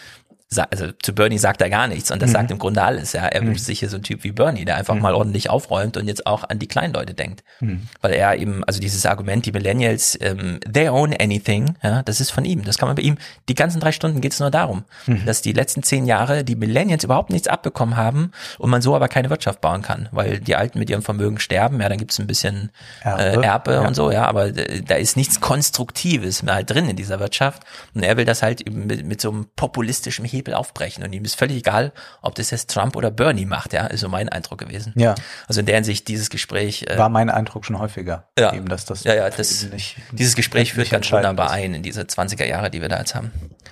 also 0.59 0.93
zu 1.03 1.15
Bernie 1.15 1.39
sagt 1.39 1.61
er 1.61 1.71
gar 1.71 1.87
nichts 1.87 2.11
und 2.11 2.23
das 2.23 2.31
mhm. 2.31 2.35
sagt 2.35 2.51
im 2.51 2.59
Grunde 2.59 2.83
alles. 2.83 3.13
Ja, 3.13 3.27
er 3.27 3.43
mhm. 3.43 3.49
wünscht 3.49 3.65
sich 3.65 3.81
hier 3.81 3.89
so 3.89 3.97
einen 3.97 4.05
Typ 4.05 4.25
wie 4.25 4.33
Bernie, 4.33 4.65
der 4.65 4.77
einfach 4.77 4.95
mhm. 4.95 5.03
mal 5.03 5.15
ordentlich 5.15 5.51
aufräumt 5.51 5.97
und 5.97 6.09
jetzt 6.09 6.27
auch 6.27 6.45
an 6.49 6.59
die 6.59 6.69
kleinen 6.69 6.95
Leute 6.95 7.15
denkt, 7.15 7.43
mhm. 7.61 7.83
weil 8.01 8.13
er 8.13 8.37
eben, 8.37 8.65
also 8.65 8.81
dieses 8.81 9.07
Argument, 9.07 9.47
die 9.47 9.53
Millennials, 9.53 10.19
ähm, 10.21 10.61
they 10.71 10.89
own 10.89 11.15
anything, 11.19 11.75
ja, 11.83 12.03
das 12.03 12.21
ist 12.21 12.31
von 12.31 12.45
ihm. 12.45 12.65
Das 12.65 12.79
kann 12.79 12.89
man 12.89 12.97
bei 12.97 13.03
ihm. 13.03 13.19
Die 13.49 13.55
ganzen 13.55 13.81
drei 13.81 13.93
Stunden 13.93 14.21
geht 14.21 14.33
es 14.33 14.41
nur 14.41 14.51
darum, 14.51 14.85
mhm. 15.07 15.25
dass 15.27 15.43
die 15.43 15.53
letzten 15.53 15.83
zehn 15.83 16.07
Jahre 16.07 16.45
die 16.45 16.57
Millennials 16.57 17.05
überhaupt 17.05 17.31
nichts 17.31 17.49
abbekommen 17.49 17.97
haben 17.97 18.33
und 18.59 18.71
man 18.71 18.83
so 18.83 18.95
aber 18.95 19.09
keine 19.09 19.31
Wirtschaft 19.31 19.61
bauen 19.61 19.83
kann, 19.83 20.09
weil 20.13 20.41
die 20.41 20.57
Alten 20.57 20.79
mit 20.79 20.91
ihrem 20.91 21.03
Vermögen 21.03 21.39
sterben. 21.39 21.81
Ja, 21.81 21.89
dann 21.89 21.99
gibt's 21.99 22.19
ein 22.19 22.27
bisschen 22.27 22.71
Erbe, 23.03 23.23
äh, 23.23 23.47
Erbe 23.47 23.73
ja. 23.73 23.87
und 23.87 23.95
so, 23.95 24.11
ja, 24.11 24.27
aber 24.27 24.47
äh, 24.47 24.83
da 24.83 24.97
ist 24.97 25.17
nichts 25.17 25.41
Konstruktives 25.41 26.43
mehr 26.43 26.55
halt 26.55 26.71
drin 26.71 26.89
in 26.89 26.97
dieser 26.97 27.21
Wirtschaft 27.21 27.63
und 27.95 28.03
er 28.03 28.17
will 28.17 28.25
das 28.25 28.43
halt 28.43 28.71
mit, 28.73 29.07
mit 29.07 29.21
so 29.21 29.31
einem 29.31 29.47
populistischen 29.57 30.25
Hebel 30.25 30.42
Hebel 30.43 30.55
aufbrechen. 30.55 31.05
Und 31.05 31.13
ihm 31.13 31.25
ist 31.25 31.37
völlig 31.37 31.59
egal, 31.59 31.93
ob 32.21 32.35
das 32.35 32.51
jetzt 32.51 32.71
Trump 32.71 32.97
oder 32.97 33.11
Bernie 33.11 33.47
macht, 33.47 33.73
ja, 33.73 33.87
ist 33.87 34.01
so 34.01 34.09
mein 34.09 34.29
Eindruck 34.29 34.59
gewesen. 34.59 34.93
Ja. 34.97 35.15
Also 35.47 35.61
in 35.61 35.67
der 35.67 35.77
Hinsicht, 35.77 36.09
dieses 36.09 36.31
Gespräch. 36.31 36.85
Äh, 36.89 36.99
War 36.99 37.09
mein 37.09 37.31
Eindruck 37.31 37.65
schon 37.65 37.79
häufiger. 37.79 38.29
Ja. 38.39 38.53
Eben, 38.53 38.69
dass 38.69 38.85
das 38.85 39.05
ja, 39.05 39.15
ja, 39.15 39.31
das, 39.31 39.65
nicht, 39.71 39.97
dieses 40.13 40.35
Gespräch 40.35 40.73
führt 40.73 40.91
ganz 40.91 41.11
wunderbar 41.13 41.51
ein 41.51 41.75
in 41.75 41.83
diese 41.83 42.03
20er 42.03 42.45
Jahre, 42.45 42.71
die 42.71 42.81
wir 42.81 42.89
da 42.89 42.99
jetzt 42.99 43.15
haben. 43.15 43.31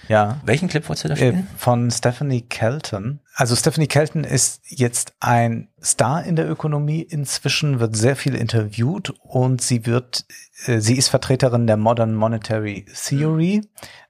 Ja. 0.08 0.40
Welchen 0.44 0.68
Clip 0.68 0.89
wolltest 0.89 1.05
du 1.05 1.08
da 1.08 1.15
äh, 1.15 1.16
spielen? 1.16 1.49
Von 1.57 1.90
Stephanie 1.90 2.42
Kelton. 2.42 3.20
Also 3.34 3.57
Stephanie 3.57 3.86
Kelton 3.86 4.24
ist 4.24 4.60
jetzt 4.66 5.15
ein 5.20 5.68
Star 5.83 6.25
in 6.25 6.36
der 6.36 6.49
Ökonomie. 6.50 7.02
Inzwischen 7.02 7.81
wird 7.81 7.97
sehr 7.97 8.17
viel 8.17 8.34
interviewt 8.34 9.15
und 9.23 9.60
sie 9.62 9.86
wird, 9.86 10.25
äh, 10.67 10.81
sie 10.81 10.97
ist 10.97 11.09
Vertreterin 11.09 11.67
der 11.67 11.76
Modern 11.76 12.15
Monetary 12.15 12.84
Theory 12.94 13.62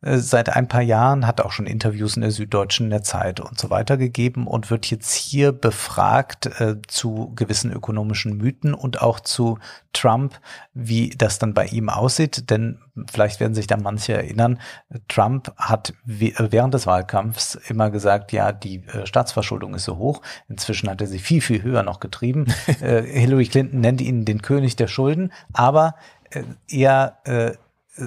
äh, 0.03 0.19
seit 0.19 0.49
ein 0.49 0.67
paar 0.67 0.83
Jahren, 0.83 1.27
hat 1.27 1.41
auch 1.41 1.53
schon 1.53 1.67
Interviews 1.67 2.17
in 2.17 2.23
der 2.23 2.31
Süddeutschen, 2.31 2.87
in 2.87 2.91
der 2.91 3.03
Zeit 3.03 3.41
und 3.41 3.59
so 3.59 3.71
weiter 3.71 3.97
gegeben 3.97 4.47
und 4.47 4.71
wird 4.71 4.87
jetzt 4.87 5.13
hier 5.15 5.53
befragt 5.53 6.47
äh, 6.61 6.77
zu 6.89 7.33
gewissen 7.37 7.73
ökonomischen 7.73 8.37
Mythen 8.37 8.75
und 8.75 9.03
auch 9.03 9.21
zu 9.21 9.59
Trump, 9.93 10.41
wie 10.73 11.11
das 11.11 11.39
dann 11.39 11.55
bei 11.55 11.67
ihm 11.67 11.89
aussieht. 11.89 12.51
Denn 12.51 12.79
vielleicht 13.11 13.41
werden 13.41 13.55
sich 13.55 13.67
da 13.67 13.77
manche 13.77 14.15
erinnern, 14.15 14.61
Trump 15.09 15.53
hat 15.57 15.95
während 16.05 16.75
des 16.75 16.87
Wahlkampfs 16.87 17.57
immer 17.69 17.91
gesagt, 17.91 18.33
ja, 18.33 18.53
die 18.53 18.83
Staatsverschuldung 19.05 19.75
ist 19.75 19.85
so 19.85 19.99
hoch. 19.99 20.23
Inzwischen 20.49 20.89
hat 20.89 21.01
er 21.01 21.07
sie 21.07 21.19
viel, 21.19 21.41
viel 21.41 21.60
höher 21.63 21.83
noch 21.83 22.01
getrieben. 22.01 22.47
äh, 22.81 23.03
Hillary 23.03 23.47
Clinton 23.47 23.81
nennt 23.81 24.01
ihn 24.01 24.25
den 24.25 24.43
König 24.43 24.77
der 24.77 24.89
Schulden, 24.89 25.33
aber 25.53 25.95
äh, 26.31 26.43
er 26.69 27.19
äh, 27.25 27.53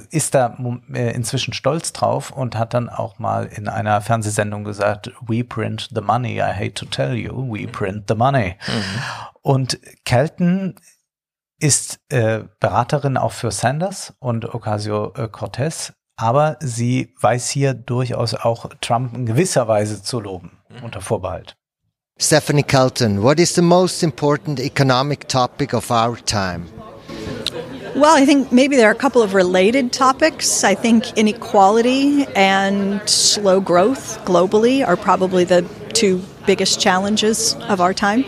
ist 0.09 0.33
da 0.33 0.57
äh, 0.93 1.13
inzwischen 1.13 1.53
stolz 1.53 1.93
drauf 1.93 2.31
und 2.31 2.57
hat 2.57 2.73
dann 2.73 2.89
auch 2.89 3.19
mal 3.19 3.45
in 3.45 3.67
einer 3.67 4.01
Fernsehsendung 4.01 4.63
gesagt, 4.63 5.11
we 5.21 5.43
print 5.43 5.89
the 5.93 6.01
money, 6.01 6.37
I 6.37 6.53
hate 6.53 6.73
to 6.73 6.85
tell 6.85 7.13
you, 7.13 7.33
we 7.51 7.67
print 7.67 8.05
the 8.07 8.15
money. 8.15 8.55
Mhm. 8.67 8.99
Und 9.41 9.79
Kelton 10.05 10.75
ist 11.59 11.99
äh, 12.09 12.43
Beraterin 12.59 13.17
auch 13.17 13.31
für 13.31 13.51
Sanders 13.51 14.13
und 14.19 14.53
Ocasio-Cortez, 14.53 15.89
äh, 15.89 15.93
aber 16.15 16.57
sie 16.59 17.13
weiß 17.19 17.49
hier 17.49 17.73
durchaus 17.73 18.33
auch 18.33 18.69
Trump 18.81 19.15
in 19.15 19.25
gewisser 19.25 19.67
Weise 19.67 20.01
zu 20.01 20.19
loben, 20.19 20.59
mhm. 20.69 20.83
unter 20.83 21.01
Vorbehalt. 21.01 21.57
Stephanie 22.23 22.63
Kelton, 22.63 23.21
what 23.21 23.39
is 23.39 23.55
the 23.55 23.61
most 23.61 24.03
important 24.03 24.59
economic 24.59 25.27
topic 25.27 25.73
of 25.73 25.91
our 25.91 26.15
time? 26.15 26.71
Well, 27.95 28.15
I 28.15 28.25
think 28.25 28.51
maybe 28.51 28.75
there 28.75 28.87
are 28.87 28.93
a 28.93 29.03
couple 29.05 29.21
of 29.21 29.33
related 29.33 29.91
topics. 29.91 30.63
I 30.63 30.73
think 30.73 31.17
inequality 31.17 32.25
and 32.35 33.07
slow 33.09 33.59
growth 33.59 34.23
globally 34.25 34.87
are 34.87 34.95
probably 34.95 35.43
the 35.43 35.63
two 35.93 36.21
biggest 36.45 36.79
challenges 36.79 37.55
of 37.67 37.81
our 37.81 37.93
time. 37.93 38.23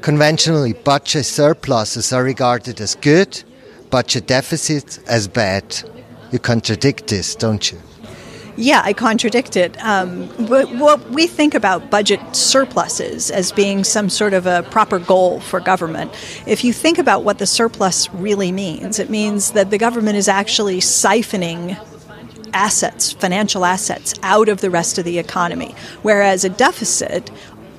Conventionally, 0.00 0.72
budget 0.72 1.24
surpluses 1.24 2.12
are 2.12 2.24
regarded 2.24 2.80
as 2.80 2.94
good, 2.96 3.44
budget 3.90 4.26
deficits 4.26 4.98
as 5.06 5.28
bad. 5.28 5.64
You 6.32 6.38
contradict 6.38 7.06
this, 7.06 7.36
don't 7.36 7.70
you? 7.70 7.78
Yeah, 8.56 8.82
I 8.84 8.92
contradict 8.92 9.56
it. 9.56 9.76
Um, 9.84 10.28
what 10.48 11.10
we 11.10 11.26
think 11.26 11.54
about 11.54 11.90
budget 11.90 12.20
surpluses 12.36 13.30
as 13.30 13.50
being 13.50 13.82
some 13.82 14.08
sort 14.08 14.32
of 14.32 14.46
a 14.46 14.62
proper 14.70 15.00
goal 15.00 15.40
for 15.40 15.58
government. 15.58 16.12
If 16.46 16.62
you 16.62 16.72
think 16.72 16.98
about 16.98 17.24
what 17.24 17.38
the 17.38 17.46
surplus 17.46 18.12
really 18.14 18.52
means, 18.52 19.00
it 19.00 19.10
means 19.10 19.52
that 19.52 19.70
the 19.70 19.78
government 19.78 20.16
is 20.16 20.28
actually 20.28 20.78
siphoning 20.78 21.76
assets, 22.52 23.12
financial 23.12 23.64
assets, 23.64 24.14
out 24.22 24.48
of 24.48 24.60
the 24.60 24.70
rest 24.70 24.98
of 24.98 25.04
the 25.04 25.18
economy, 25.18 25.74
whereas 26.02 26.44
a 26.44 26.48
deficit 26.48 27.30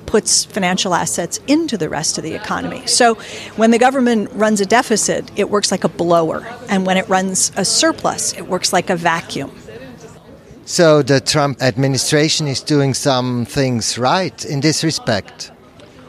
puts 0.04 0.44
financial 0.44 0.94
assets 0.94 1.40
into 1.46 1.76
the 1.76 1.88
rest 1.88 2.18
of 2.18 2.22
the 2.22 2.34
economy. 2.34 2.86
So 2.86 3.14
when 3.56 3.70
the 3.70 3.78
government 3.78 4.30
runs 4.32 4.60
a 4.60 4.66
deficit, 4.66 5.30
it 5.36 5.50
works 5.50 5.70
like 5.70 5.84
a 5.84 5.88
blower, 5.88 6.46
and 6.68 6.84
when 6.84 6.98
it 6.98 7.08
runs 7.08 7.50
a 7.56 7.64
surplus, 7.64 8.34
it 8.34 8.46
works 8.46 8.72
like 8.72 8.90
a 8.90 8.96
vacuum. 8.96 9.50
So 10.68 11.00
the 11.00 11.20
Trump 11.20 11.62
administration 11.62 12.48
is 12.48 12.60
doing 12.60 12.92
some 12.92 13.44
things 13.44 13.98
right 13.98 14.44
in 14.44 14.60
this 14.60 14.82
respect. 14.82 15.52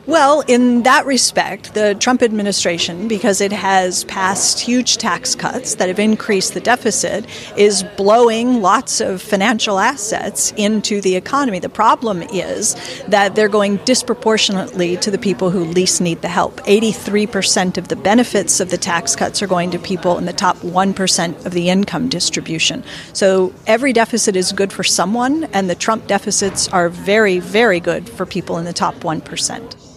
Well, 0.07 0.39
in 0.47 0.83
that 0.83 1.05
respect, 1.05 1.73
the 1.73 1.93
Trump 1.93 2.23
administration, 2.23 3.09
because 3.09 3.41
it 3.41 3.51
has 3.51 4.05
passed 4.05 4.57
huge 4.57 4.95
tax 4.95 5.35
cuts 5.35 5.75
that 5.75 5.89
have 5.89 5.99
increased 5.99 6.53
the 6.53 6.61
deficit, 6.61 7.25
is 7.57 7.83
blowing 7.97 8.61
lots 8.61 9.01
of 9.01 9.21
financial 9.21 9.79
assets 9.79 10.53
into 10.55 11.01
the 11.01 11.17
economy. 11.17 11.59
The 11.59 11.67
problem 11.67 12.21
is 12.21 12.77
that 13.09 13.35
they're 13.35 13.49
going 13.49 13.77
disproportionately 13.83 14.95
to 14.95 15.11
the 15.11 15.17
people 15.17 15.49
who 15.49 15.65
least 15.65 15.99
need 15.99 16.21
the 16.21 16.29
help. 16.29 16.61
83% 16.61 17.77
of 17.77 17.89
the 17.89 17.97
benefits 17.97 18.61
of 18.61 18.69
the 18.69 18.77
tax 18.77 19.13
cuts 19.13 19.41
are 19.41 19.47
going 19.47 19.71
to 19.71 19.77
people 19.77 20.17
in 20.17 20.23
the 20.23 20.31
top 20.31 20.55
1% 20.59 21.45
of 21.45 21.51
the 21.51 21.69
income 21.69 22.07
distribution. 22.07 22.81
So 23.11 23.53
every 23.65 23.91
deficit 23.91 24.37
is 24.37 24.53
good 24.53 24.71
for 24.71 24.85
someone, 24.85 25.43
and 25.51 25.69
the 25.69 25.75
Trump 25.75 26.07
deficits 26.07 26.69
are 26.69 26.87
very, 26.87 27.39
very 27.39 27.81
good 27.81 28.07
for 28.07 28.25
people 28.25 28.57
in 28.57 28.63
the 28.63 28.71
top 28.71 28.95
1%. 28.95 29.96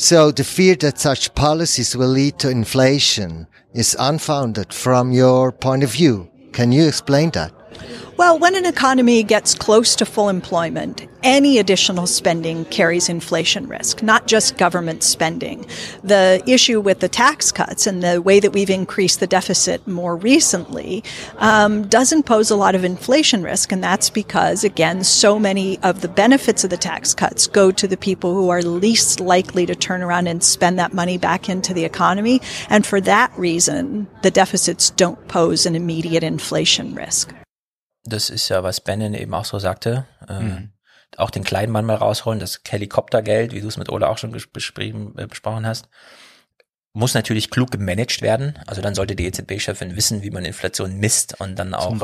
So 0.00 0.30
the 0.30 0.44
fear 0.44 0.76
that 0.76 1.00
such 1.00 1.34
policies 1.34 1.96
will 1.96 2.06
lead 2.08 2.38
to 2.38 2.48
inflation 2.48 3.48
is 3.74 3.96
unfounded 3.98 4.72
from 4.72 5.10
your 5.10 5.50
point 5.50 5.82
of 5.82 5.90
view. 5.90 6.30
Can 6.52 6.70
you 6.70 6.86
explain 6.86 7.30
that? 7.30 7.52
Well, 8.16 8.38
when 8.38 8.56
an 8.56 8.66
economy 8.66 9.22
gets 9.22 9.54
close 9.54 9.94
to 9.96 10.04
full 10.04 10.28
employment, 10.28 11.06
any 11.22 11.58
additional 11.58 12.06
spending 12.06 12.64
carries 12.64 13.08
inflation 13.08 13.68
risk, 13.68 14.02
not 14.02 14.26
just 14.26 14.56
government 14.56 15.02
spending. 15.02 15.66
The 16.02 16.42
issue 16.46 16.80
with 16.80 17.00
the 17.00 17.08
tax 17.08 17.52
cuts 17.52 17.86
and 17.86 18.02
the 18.02 18.20
way 18.20 18.40
that 18.40 18.52
we've 18.52 18.70
increased 18.70 19.20
the 19.20 19.26
deficit 19.26 19.86
more 19.86 20.16
recently 20.16 21.04
um, 21.38 21.86
doesn't 21.88 22.24
pose 22.24 22.50
a 22.50 22.56
lot 22.56 22.74
of 22.74 22.84
inflation 22.84 23.42
risk, 23.42 23.72
and 23.72 23.82
that's 23.82 24.10
because, 24.10 24.64
again, 24.64 25.04
so 25.04 25.38
many 25.38 25.78
of 25.80 26.00
the 26.00 26.08
benefits 26.08 26.64
of 26.64 26.70
the 26.70 26.76
tax 26.76 27.14
cuts 27.14 27.46
go 27.46 27.70
to 27.70 27.88
the 27.88 27.96
people 27.96 28.34
who 28.34 28.48
are 28.48 28.62
least 28.62 29.20
likely 29.20 29.66
to 29.66 29.74
turn 29.74 30.02
around 30.02 30.26
and 30.26 30.42
spend 30.42 30.78
that 30.78 30.92
money 30.92 31.18
back 31.18 31.48
into 31.48 31.72
the 31.72 31.84
economy. 31.84 32.40
And 32.68 32.84
for 32.84 33.00
that 33.02 33.32
reason, 33.38 34.08
the 34.22 34.30
deficits 34.30 34.90
don't 34.90 35.28
pose 35.28 35.66
an 35.66 35.74
immediate 35.74 36.22
inflation 36.22 36.94
risk. 36.94 37.32
Das 38.08 38.30
ist 38.30 38.48
ja, 38.48 38.62
was 38.62 38.80
Bannon 38.80 39.14
eben 39.14 39.34
auch 39.34 39.44
so 39.44 39.58
sagte. 39.58 40.06
Äh, 40.28 40.40
mhm. 40.40 40.72
Auch 41.16 41.30
den 41.30 41.44
kleinen 41.44 41.72
Mann 41.72 41.86
mal 41.86 41.96
rausholen, 41.96 42.38
das 42.38 42.60
Helikoptergeld, 42.68 43.52
wie 43.52 43.60
du 43.60 43.68
es 43.68 43.76
mit 43.76 43.88
Ola 43.88 44.08
auch 44.08 44.18
schon 44.18 44.36
beschrieben, 44.52 45.14
äh, 45.16 45.26
besprochen 45.26 45.66
hast. 45.66 45.88
Muss 46.98 47.14
natürlich 47.14 47.50
klug 47.50 47.70
gemanagt 47.70 48.22
werden. 48.22 48.58
Also 48.66 48.82
dann 48.82 48.94
sollte 48.94 49.14
die 49.14 49.26
EZB-Chefin 49.26 49.96
wissen, 49.96 50.22
wie 50.22 50.30
man 50.30 50.44
Inflation 50.44 50.98
misst 50.98 51.40
und 51.40 51.58
dann 51.58 51.72
auch 51.72 51.96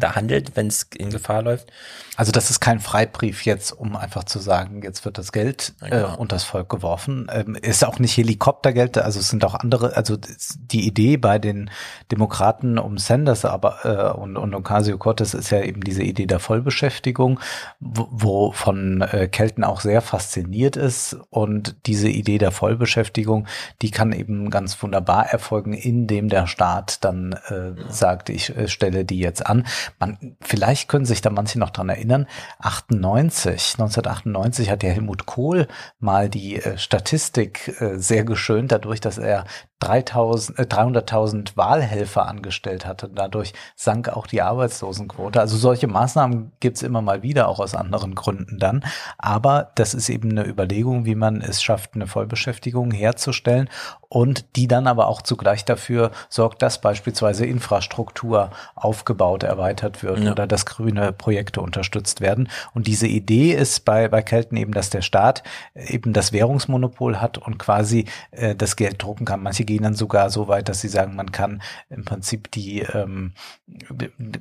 da 0.00 0.14
handelt, 0.14 0.56
wenn 0.56 0.66
es 0.66 0.88
in 0.96 1.10
Gefahr 1.10 1.42
läuft. 1.42 1.72
Also 2.16 2.30
das 2.30 2.50
ist 2.50 2.60
kein 2.60 2.78
Freibrief 2.78 3.46
jetzt, 3.46 3.72
um 3.72 3.96
einfach 3.96 4.24
zu 4.24 4.38
sagen, 4.38 4.82
jetzt 4.82 5.06
wird 5.06 5.16
das 5.16 5.32
Geld 5.32 5.72
äh, 5.80 5.88
Genau. 5.88 6.16
unter 6.18 6.36
das 6.36 6.44
Volk 6.44 6.68
geworfen. 6.68 7.28
Ähm, 7.32 7.54
ist 7.54 7.84
auch 7.84 7.98
nicht 7.98 8.16
Helikoptergeld, 8.16 8.98
also 8.98 9.18
es 9.18 9.30
sind 9.30 9.44
auch 9.44 9.54
andere, 9.54 9.96
also 9.96 10.18
die 10.56 10.86
Idee 10.86 11.16
bei 11.16 11.38
den 11.38 11.70
Demokraten 12.10 12.78
um 12.78 12.98
Sanders 12.98 13.46
aber 13.46 13.84
äh, 13.84 14.18
und, 14.18 14.36
und 14.36 14.54
Ocasio-Cortez 14.54 15.32
ist 15.32 15.50
ja 15.50 15.62
eben 15.62 15.80
diese 15.80 16.02
Idee 16.02 16.26
der 16.26 16.40
Vollbeschäftigung, 16.40 17.40
wo, 17.80 18.08
wo 18.10 18.52
von 18.52 19.00
äh, 19.00 19.28
Kelten 19.28 19.64
auch 19.64 19.80
sehr 19.80 20.02
fasziniert 20.02 20.76
ist 20.76 21.16
und 21.30 21.76
diese 21.86 22.08
Idee 22.08 22.36
der 22.36 22.50
Vollbeschäftigung, 22.50 23.46
die 23.80 23.90
kann 23.90 24.12
eben 24.12 24.41
ganz 24.50 24.80
wunderbar 24.82 25.26
erfolgen, 25.26 25.72
indem 25.72 26.28
der 26.28 26.46
Staat 26.46 27.04
dann 27.04 27.32
äh, 27.32 27.72
sagt, 27.88 28.28
ich 28.28 28.56
äh, 28.56 28.68
stelle 28.68 29.04
die 29.04 29.18
jetzt 29.18 29.46
an. 29.46 29.66
Man, 29.98 30.36
vielleicht 30.40 30.88
können 30.88 31.04
sich 31.04 31.20
da 31.20 31.30
manche 31.30 31.58
noch 31.58 31.70
dran 31.70 31.88
erinnern, 31.88 32.26
98, 32.58 33.74
1998 33.74 34.70
hat 34.70 34.82
ja 34.82 34.90
Helmut 34.90 35.26
Kohl 35.26 35.68
mal 35.98 36.28
die 36.28 36.56
äh, 36.56 36.78
Statistik 36.78 37.80
äh, 37.80 37.98
sehr 37.98 38.24
geschönt, 38.24 38.72
dadurch, 38.72 39.00
dass 39.00 39.18
er 39.18 39.44
3000, 39.82 40.58
äh, 40.58 40.62
300.000 40.62 41.56
Wahlhelfer 41.56 42.26
angestellt 42.28 42.86
hatte. 42.86 43.08
Dadurch 43.12 43.52
sank 43.74 44.08
auch 44.08 44.26
die 44.26 44.40
Arbeitslosenquote. 44.42 45.40
Also 45.40 45.56
solche 45.56 45.88
Maßnahmen 45.88 46.52
gibt's 46.60 46.82
immer 46.82 47.02
mal 47.02 47.22
wieder, 47.22 47.48
auch 47.48 47.58
aus 47.58 47.74
anderen 47.74 48.14
Gründen 48.14 48.58
dann. 48.58 48.84
Aber 49.18 49.70
das 49.74 49.94
ist 49.94 50.08
eben 50.08 50.30
eine 50.30 50.46
Überlegung, 50.46 51.04
wie 51.04 51.14
man 51.16 51.40
es 51.42 51.62
schafft, 51.62 51.94
eine 51.94 52.06
Vollbeschäftigung 52.06 52.90
herzustellen 52.92 53.68
und 54.08 54.56
die 54.56 54.68
dann 54.68 54.86
aber 54.86 55.08
auch 55.08 55.22
zugleich 55.22 55.64
dafür 55.64 56.10
sorgt, 56.28 56.62
dass 56.62 56.80
beispielsweise 56.80 57.46
Infrastruktur 57.46 58.50
aufgebaut, 58.74 59.42
erweitert 59.42 60.02
wird 60.02 60.20
Ja. 60.20 60.32
oder 60.32 60.46
dass 60.46 60.66
grüne 60.66 61.12
Projekte 61.12 61.60
unterstützt 61.60 62.20
werden. 62.20 62.48
Und 62.74 62.86
diese 62.86 63.06
Idee 63.06 63.52
ist 63.52 63.84
bei, 63.84 64.08
bei 64.08 64.22
Kelten 64.22 64.56
eben, 64.56 64.72
dass 64.72 64.90
der 64.90 65.00
Staat 65.02 65.42
eben 65.74 66.12
das 66.12 66.32
Währungsmonopol 66.32 67.20
hat 67.20 67.38
und 67.38 67.58
quasi 67.58 68.04
äh, 68.32 68.54
das 68.54 68.76
Geld 68.76 69.02
drucken 69.02 69.24
kann. 69.24 69.42
Manche 69.42 69.64
gehen 69.72 69.84
dann 69.84 69.94
sogar 69.94 70.28
so 70.28 70.48
weit, 70.48 70.68
dass 70.68 70.82
sie 70.82 70.88
sagen, 70.88 71.16
man 71.16 71.32
kann 71.32 71.62
im 71.88 72.04
Prinzip 72.04 72.50
die 72.50 72.80
ähm, 72.80 73.32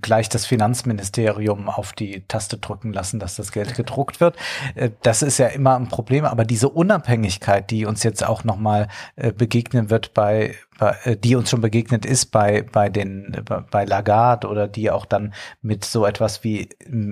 gleich 0.01 0.27
das 0.27 0.45
Finanzministerium 0.45 1.69
auf 1.69 1.93
die 1.93 2.23
Taste 2.27 2.57
drücken 2.57 2.91
lassen, 2.91 3.17
dass 3.19 3.37
das 3.37 3.53
Geld 3.53 3.75
gedruckt 3.75 4.19
wird. 4.19 4.35
Äh, 4.75 4.89
das 5.03 5.21
ist 5.21 5.37
ja 5.37 5.47
immer 5.47 5.77
ein 5.77 5.87
Problem, 5.87 6.25
aber 6.25 6.43
diese 6.43 6.67
Unabhängigkeit, 6.67 7.71
die 7.71 7.85
uns 7.85 8.03
jetzt 8.03 8.25
auch 8.25 8.43
nochmal 8.43 8.89
äh, 9.15 9.31
begegnen 9.31 9.89
wird 9.89 10.13
bei 10.13 10.55
die 11.23 11.35
uns 11.35 11.49
schon 11.49 11.61
begegnet 11.61 12.05
ist 12.05 12.27
bei 12.31 12.63
bei 12.63 12.89
den 12.89 13.43
bei- 13.69 13.85
Lagarde 13.85 14.47
oder 14.47 14.67
die 14.67 14.89
auch 14.91 15.05
dann 15.05 15.33
mit 15.61 15.85
so 15.85 16.05
etwas 16.05 16.43
wie 16.43 16.69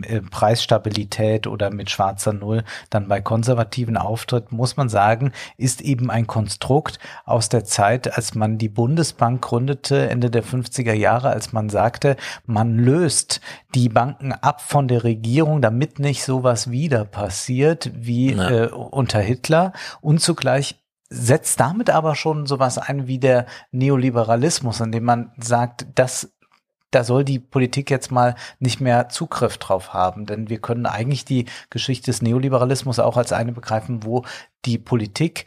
äh, 0.07 0.21
Preisstabilität 0.21 1.47
oder 1.47 1.69
mit 1.71 1.89
schwarzer 1.89 2.33
Null 2.33 2.63
dann 2.89 3.07
bei 3.07 3.21
konservativen 3.21 3.97
auftritt, 3.97 4.51
muss 4.51 4.77
man 4.77 4.89
sagen, 4.89 5.31
ist 5.57 5.81
eben 5.81 6.09
ein 6.09 6.27
Konstrukt 6.27 6.99
aus 7.25 7.49
der 7.49 7.63
Zeit, 7.63 8.15
als 8.15 8.35
man 8.35 8.57
die 8.57 8.69
Bundesbank 8.69 9.41
gründete 9.41 10.09
Ende 10.09 10.29
der 10.29 10.43
50er 10.43 10.93
Jahre, 10.93 11.29
als 11.29 11.53
man 11.53 11.69
sagte, 11.69 12.15
man 12.45 12.77
löst 12.77 13.41
die 13.75 13.89
Banken 13.89 14.33
ab 14.33 14.61
von 14.61 14.87
der 14.87 15.03
Regierung, 15.03 15.61
damit 15.61 15.99
nicht 15.99 16.23
sowas 16.23 16.71
wieder 16.71 17.05
passiert 17.05 17.91
wie 17.93 18.33
Ja. 18.33 18.49
äh, 18.49 18.67
unter 18.67 19.19
Hitler 19.19 19.73
und 20.01 20.21
zugleich 20.21 20.78
setzt 21.09 21.59
damit 21.59 21.89
aber 21.89 22.15
schon 22.15 22.45
sowas 22.45 22.77
ein 22.77 23.07
wie 23.07 23.19
der 23.19 23.45
Neoliberalismus, 23.71 24.79
indem 24.79 25.05
man 25.05 25.31
sagt, 25.37 25.87
dass 25.95 26.31
da 26.91 27.03
soll 27.03 27.23
die 27.23 27.39
Politik 27.39 27.91
jetzt 27.91 28.11
mal 28.11 28.35
nicht 28.59 28.81
mehr 28.81 29.09
Zugriff 29.09 29.57
drauf 29.57 29.93
haben, 29.93 30.25
denn 30.25 30.49
wir 30.49 30.59
können 30.59 30.85
eigentlich 30.85 31.23
die 31.23 31.45
Geschichte 31.69 32.07
des 32.07 32.21
Neoliberalismus 32.21 32.99
auch 32.99 33.17
als 33.17 33.31
eine 33.31 33.51
begreifen, 33.51 34.03
wo 34.03 34.25
die 34.65 34.79
Politik 34.79 35.45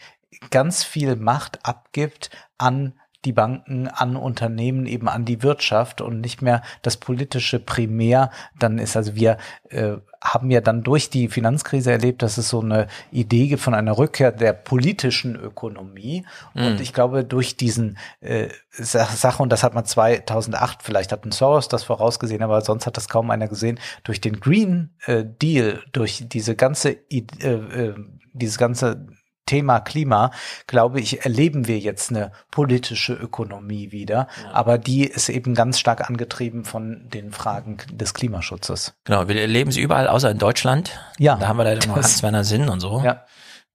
ganz 0.50 0.84
viel 0.84 1.16
Macht 1.16 1.65
abgibt 1.65 2.31
an 2.58 2.94
die 3.25 3.33
Banken, 3.33 3.89
an 3.89 4.17
Unternehmen, 4.17 4.86
eben 4.86 5.09
an 5.09 5.25
die 5.25 5.42
Wirtschaft 5.42 6.01
und 6.01 6.20
nicht 6.20 6.42
mehr 6.42 6.62
das 6.83 6.97
politische 6.97 7.59
Primär 7.60 8.31
dann 8.59 8.78
ist. 8.78 8.97
Also 8.97 9.15
wir 9.15 9.39
äh, 9.70 9.92
haben 10.20 10.51
ja 10.51 10.60
dann 10.60 10.83
durch 10.83 11.10
die 11.10 11.28
Finanzkrise 11.28 11.91
erlebt, 11.92 12.23
dass 12.23 12.39
es 12.39 12.49
so 12.49 12.60
eine 12.60 12.86
Idee 13.10 13.49
gibt 13.49 13.60
von 13.62 13.75
einer 13.75 13.97
Rückkehr 13.99 14.33
der 14.33 14.52
politischen 14.52 15.36
Ökonomie. 15.36 16.25
Und 16.55 16.75
Mhm. 16.75 16.81
ich 16.81 16.92
glaube, 16.92 17.25
durch 17.25 17.57
diesen 17.57 17.99
äh, 18.20 18.49
Sa- 18.70 19.05
Sache, 19.07 19.42
und 19.42 19.51
das 19.51 19.62
hat 19.62 19.75
man 19.75 19.84
2008, 19.84 20.83
vielleicht 20.83 21.12
hat 21.12 21.25
ein 21.25 21.33
Soros 21.33 21.68
das 21.68 21.84
vorausgesehen, 21.84 22.42
aber 22.42 22.60
sonst 22.62 22.86
hat 22.86 22.97
das 22.97 23.09
kaum 23.09 23.31
einer 23.31 23.49
gesehen, 23.49 23.78
durch 24.05 24.20
den 24.20 24.41
Green 24.41 24.91
äh, 25.07 25.25
Deal, 25.25 25.81
durch 25.92 26.25
diese 26.28 26.57
ganze, 26.57 26.91
äh, 27.10 27.18
äh, 27.41 27.94
dieses 28.33 28.59
ganze 28.59 29.07
Thema 29.46 29.80
Klima, 29.80 30.30
glaube 30.66 31.00
ich, 31.00 31.24
erleben 31.24 31.66
wir 31.66 31.78
jetzt 31.78 32.10
eine 32.10 32.32
politische 32.50 33.12
Ökonomie 33.14 33.90
wieder. 33.92 34.28
Aber 34.52 34.78
die 34.78 35.04
ist 35.04 35.28
eben 35.28 35.54
ganz 35.54 35.78
stark 35.78 36.08
angetrieben 36.08 36.64
von 36.64 37.08
den 37.08 37.32
Fragen 37.32 37.78
des 37.90 38.14
Klimaschutzes. 38.14 38.94
Genau, 39.04 39.28
wir 39.28 39.40
erleben 39.40 39.72
sie 39.72 39.80
überall, 39.80 40.08
außer 40.08 40.30
in 40.30 40.38
Deutschland. 40.38 40.98
Ja. 41.18 41.36
Da 41.36 41.48
haben 41.48 41.56
wir 41.56 41.64
leider 41.64 41.80
Das- 41.80 41.94
Hans-Werner 41.94 42.44
Sinn 42.44 42.68
und 42.68 42.80
so. 42.80 43.02
Ja. 43.04 43.24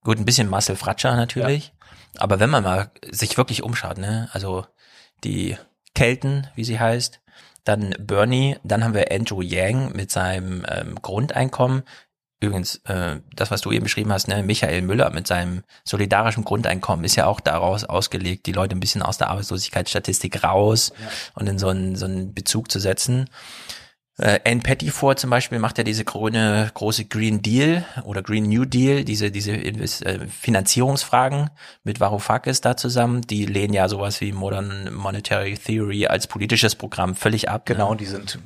Gut, 0.02 0.18
ein 0.18 0.24
bisschen 0.24 0.48
Marcel 0.48 0.76
Fratscher 0.76 1.14
natürlich. 1.16 1.72
Aber 2.16 2.40
wenn 2.40 2.50
man 2.50 2.64
mal 2.64 2.90
sich 3.10 3.36
wirklich 3.36 3.62
umschaut, 3.62 3.98
ne, 3.98 4.28
also 4.32 4.64
die 5.24 5.56
Kelten, 5.94 6.46
wie 6.54 6.64
sie 6.64 6.80
heißt, 6.80 7.20
dann 7.64 7.94
Bernie, 7.98 8.56
dann 8.62 8.82
haben 8.82 8.94
wir 8.94 9.12
Andrew 9.12 9.42
Yang 9.42 9.92
mit 9.94 10.10
seinem 10.10 10.64
ähm, 10.68 10.94
Grundeinkommen. 11.02 11.82
Übrigens, 12.40 12.76
äh, 12.84 13.20
das, 13.34 13.50
was 13.50 13.62
du 13.62 13.72
eben 13.72 13.84
beschrieben 13.84 14.12
hast, 14.12 14.28
ne, 14.28 14.42
Michael 14.44 14.82
Müller 14.82 15.10
mit 15.10 15.26
seinem 15.26 15.62
solidarischen 15.84 16.44
Grundeinkommen 16.44 17.04
ist 17.04 17.16
ja 17.16 17.26
auch 17.26 17.40
daraus 17.40 17.82
ausgelegt, 17.84 18.46
die 18.46 18.52
Leute 18.52 18.76
ein 18.76 18.80
bisschen 18.80 19.02
aus 19.02 19.18
der 19.18 19.30
Arbeitslosigkeitsstatistik 19.30 20.44
raus 20.44 20.92
und 21.34 21.48
in 21.48 21.58
so 21.58 21.68
einen, 21.68 21.96
so 21.96 22.04
einen 22.04 22.34
Bezug 22.34 22.70
zu 22.70 22.78
setzen. 22.78 23.28
Äh, 24.18 24.40
Ann 24.44 24.62
Pettiford 24.62 25.18
zum 25.18 25.30
Beispiel 25.30 25.60
macht 25.60 25.78
ja 25.78 25.84
diese 25.84 26.04
grüne, 26.04 26.70
große 26.74 27.04
Green 27.04 27.40
Deal 27.40 27.84
oder 28.04 28.20
Green 28.20 28.48
New 28.48 28.64
Deal, 28.64 29.04
diese, 29.04 29.30
diese 29.30 29.52
äh, 29.52 30.26
Finanzierungsfragen 30.28 31.50
mit 31.84 32.00
Varoufakis 32.00 32.60
da 32.60 32.76
zusammen. 32.76 33.22
Die 33.22 33.46
lehnen 33.46 33.74
ja 33.74 33.88
sowas 33.88 34.20
wie 34.20 34.32
Modern 34.32 34.92
Monetary 34.92 35.54
Theory 35.54 36.06
als 36.06 36.26
politisches 36.26 36.74
Programm 36.74 37.14
völlig 37.14 37.48
ab. 37.48 37.66
Genau, 37.66 37.92
ne? 37.92 37.96
die 37.96 38.06
sind 38.06 38.40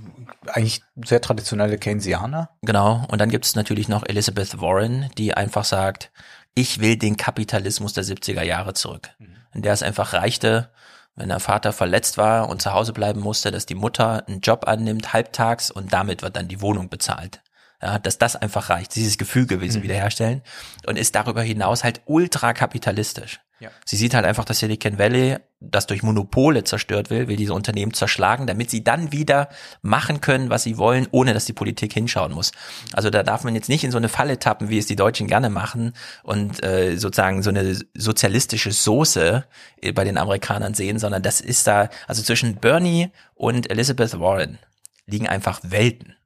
eigentlich 0.47 0.83
sehr 1.05 1.21
traditionelle 1.21 1.79
Keynesianer. 1.79 2.51
Genau. 2.63 3.07
Und 3.09 3.21
dann 3.21 3.31
gibt 3.31 3.45
es 3.45 3.55
natürlich 3.55 3.89
noch 3.89 4.05
Elizabeth 4.07 4.61
Warren, 4.61 5.11
die 5.19 5.35
einfach 5.35 5.65
sagt, 5.65 6.11
ich 6.55 6.81
will 6.81 6.97
den 6.97 7.17
Kapitalismus 7.17 7.93
der 7.93 8.05
70er 8.05 8.43
Jahre 8.43 8.75
zurück. 8.75 9.11
In 9.55 9.63
der 9.63 9.73
es 9.73 9.83
einfach 9.83 10.13
reichte, 10.13 10.71
wenn 11.17 11.29
der 11.29 11.41
Vater 11.41 11.73
verletzt 11.73 12.19
war 12.19 12.49
und 12.49 12.63
zu 12.63 12.73
Hause 12.73 12.93
bleiben 12.93 13.21
musste, 13.21 13.51
dass 13.51 13.67
die 13.67 13.75
Mutter 13.75 14.27
einen 14.27 14.41
Job 14.41 14.67
annimmt, 14.67 15.13
halbtags, 15.13 15.71
und 15.71 15.93
damit 15.93 16.23
wird 16.23 16.37
dann 16.37 16.49
die 16.49 16.61
Wohnung 16.61 16.89
bezahlt. 16.89 17.43
Ja, 17.83 17.99
dass 17.99 18.17
das 18.17 18.37
einfach 18.37 18.71
reicht, 18.71 18.95
dieses 18.95 19.19
will 19.61 19.71
sie 19.71 19.79
Mhm. 19.79 19.83
wiederherstellen 19.83 20.43
und 20.87 20.97
ist 20.97 21.17
darüber 21.17 21.43
hinaus 21.43 21.83
halt 21.83 22.01
ultra 22.05 22.53
kapitalistisch. 22.53 23.41
Ja. 23.63 23.71
Sie 23.85 23.95
sieht 23.95 24.13
halt 24.13 24.25
einfach 24.25 24.45
das 24.45 24.59
Silicon 24.59 24.99
Valley, 24.99 25.37
das 25.61 25.87
durch 25.87 26.03
Monopole 26.03 26.65
zerstört 26.65 27.11
will, 27.11 27.29
will 27.29 27.37
diese 27.37 27.55
Unternehmen 27.55 27.95
zerschlagen, 27.95 28.49
damit 28.49 28.71
sie 28.71 28.83
dann 28.83 29.13
wieder 29.13 29.51
machen 29.83 30.21
können, 30.21 30.51
was 30.51 30.65
sie 30.65 30.79
wollen, 30.79 31.07
ohne 31.13 31.33
dass 31.33 31.45
die 31.45 31.53
Politik 31.53 31.93
hinschauen 31.93 32.33
muss. 32.33 32.51
Also 32.93 33.09
da 33.09 33.23
darf 33.23 33.45
man 33.45 33.55
jetzt 33.55 33.69
nicht 33.69 33.85
in 33.85 33.93
so 33.93 33.99
eine 33.99 34.09
Falle 34.09 34.41
tappen, 34.41 34.69
wie 34.69 34.79
es 34.79 34.87
die 34.87 34.97
Deutschen 34.97 35.29
gerne 35.29 35.49
machen 35.49 35.93
und 36.25 36.65
äh, 36.65 36.97
sozusagen 36.97 37.45
so 37.45 37.51
eine 37.51 37.79
sozialistische 37.95 38.73
Soße 38.73 39.45
äh, 39.81 39.93
bei 39.93 40.03
den 40.03 40.19
Amerikanern 40.19 40.75
sehen, 40.75 40.99
sondern 40.99 41.23
das 41.23 41.41
ist 41.41 41.69
da, 41.69 41.89
also 42.09 42.21
zwischen 42.21 42.57
Bernie 42.57 43.13
und 43.37 43.71
Elizabeth 43.71 44.19
Warren 44.19 44.59
liegen 45.07 45.29
einfach 45.29 45.61
Welten. 45.63 46.17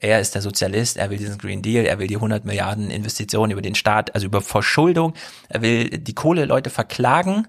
Ja. 0.00 0.08
Er 0.08 0.20
ist 0.20 0.34
der 0.34 0.42
Sozialist, 0.42 0.96
er 0.96 1.10
will 1.10 1.18
diesen 1.18 1.38
Green 1.38 1.62
Deal, 1.62 1.84
er 1.84 1.98
will 1.98 2.06
die 2.06 2.16
100 2.16 2.44
Milliarden 2.44 2.90
Investitionen 2.90 3.52
über 3.52 3.62
den 3.62 3.74
Staat, 3.74 4.14
also 4.14 4.26
über 4.26 4.40
Verschuldung, 4.40 5.14
er 5.48 5.62
will 5.62 5.88
die 5.90 6.14
Kohleleute 6.14 6.70
verklagen, 6.70 7.48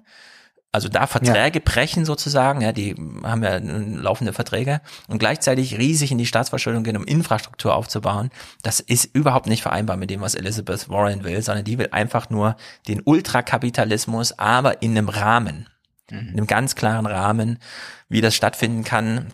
also 0.71 0.87
da 0.87 1.07
Verträge 1.07 1.61
brechen 1.61 2.05
sozusagen, 2.05 2.61
ja, 2.61 2.71
die 2.71 2.95
haben 3.23 3.43
ja 3.43 3.57
laufende 3.57 4.33
Verträge 4.33 4.81
und 5.07 5.17
gleichzeitig 5.17 5.79
riesig 5.79 6.11
in 6.11 6.19
die 6.19 6.27
Staatsverschuldung 6.27 6.83
gehen, 6.83 6.97
um 6.97 7.05
Infrastruktur 7.05 7.75
aufzubauen. 7.75 8.29
Das 8.61 8.79
ist 8.79 9.05
überhaupt 9.15 9.47
nicht 9.47 9.63
vereinbar 9.63 9.97
mit 9.97 10.11
dem, 10.11 10.21
was 10.21 10.35
Elizabeth 10.35 10.87
Warren 10.89 11.23
will, 11.23 11.41
sondern 11.41 11.65
die 11.65 11.79
will 11.79 11.89
einfach 11.91 12.29
nur 12.29 12.55
den 12.87 13.01
Ultrakapitalismus, 13.03 14.37
aber 14.37 14.83
in 14.83 14.91
einem 14.91 15.09
Rahmen, 15.09 15.67
in 16.11 16.29
einem 16.29 16.47
ganz 16.47 16.75
klaren 16.75 17.07
Rahmen, 17.07 17.57
wie 18.07 18.21
das 18.21 18.35
stattfinden 18.35 18.83
kann, 18.83 19.33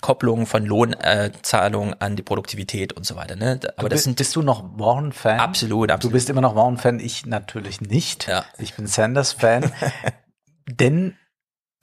Kopplung 0.00 0.46
von 0.46 0.64
Lohnzahlungen 0.64 1.92
äh, 1.92 1.96
an 2.00 2.16
die 2.16 2.22
Produktivität 2.22 2.92
und 2.92 3.06
so 3.06 3.16
weiter. 3.16 3.36
Ne? 3.36 3.60
Aber 3.76 3.88
du 3.88 3.88
das 3.88 3.98
bist, 3.98 4.04
sind 4.04 4.18
bist 4.18 4.36
du 4.36 4.42
noch 4.42 4.78
Warren-Fan? 4.78 5.40
Absolut, 5.40 5.90
absolut. 5.90 6.12
Du 6.12 6.16
bist 6.16 6.30
immer 6.30 6.40
noch 6.40 6.54
Warren-Fan, 6.54 7.00
ich 7.00 7.26
natürlich 7.26 7.80
nicht. 7.80 8.28
Ja. 8.28 8.44
Ich 8.58 8.74
bin 8.74 8.86
Sanders-Fan. 8.86 9.72
denn 10.66 11.16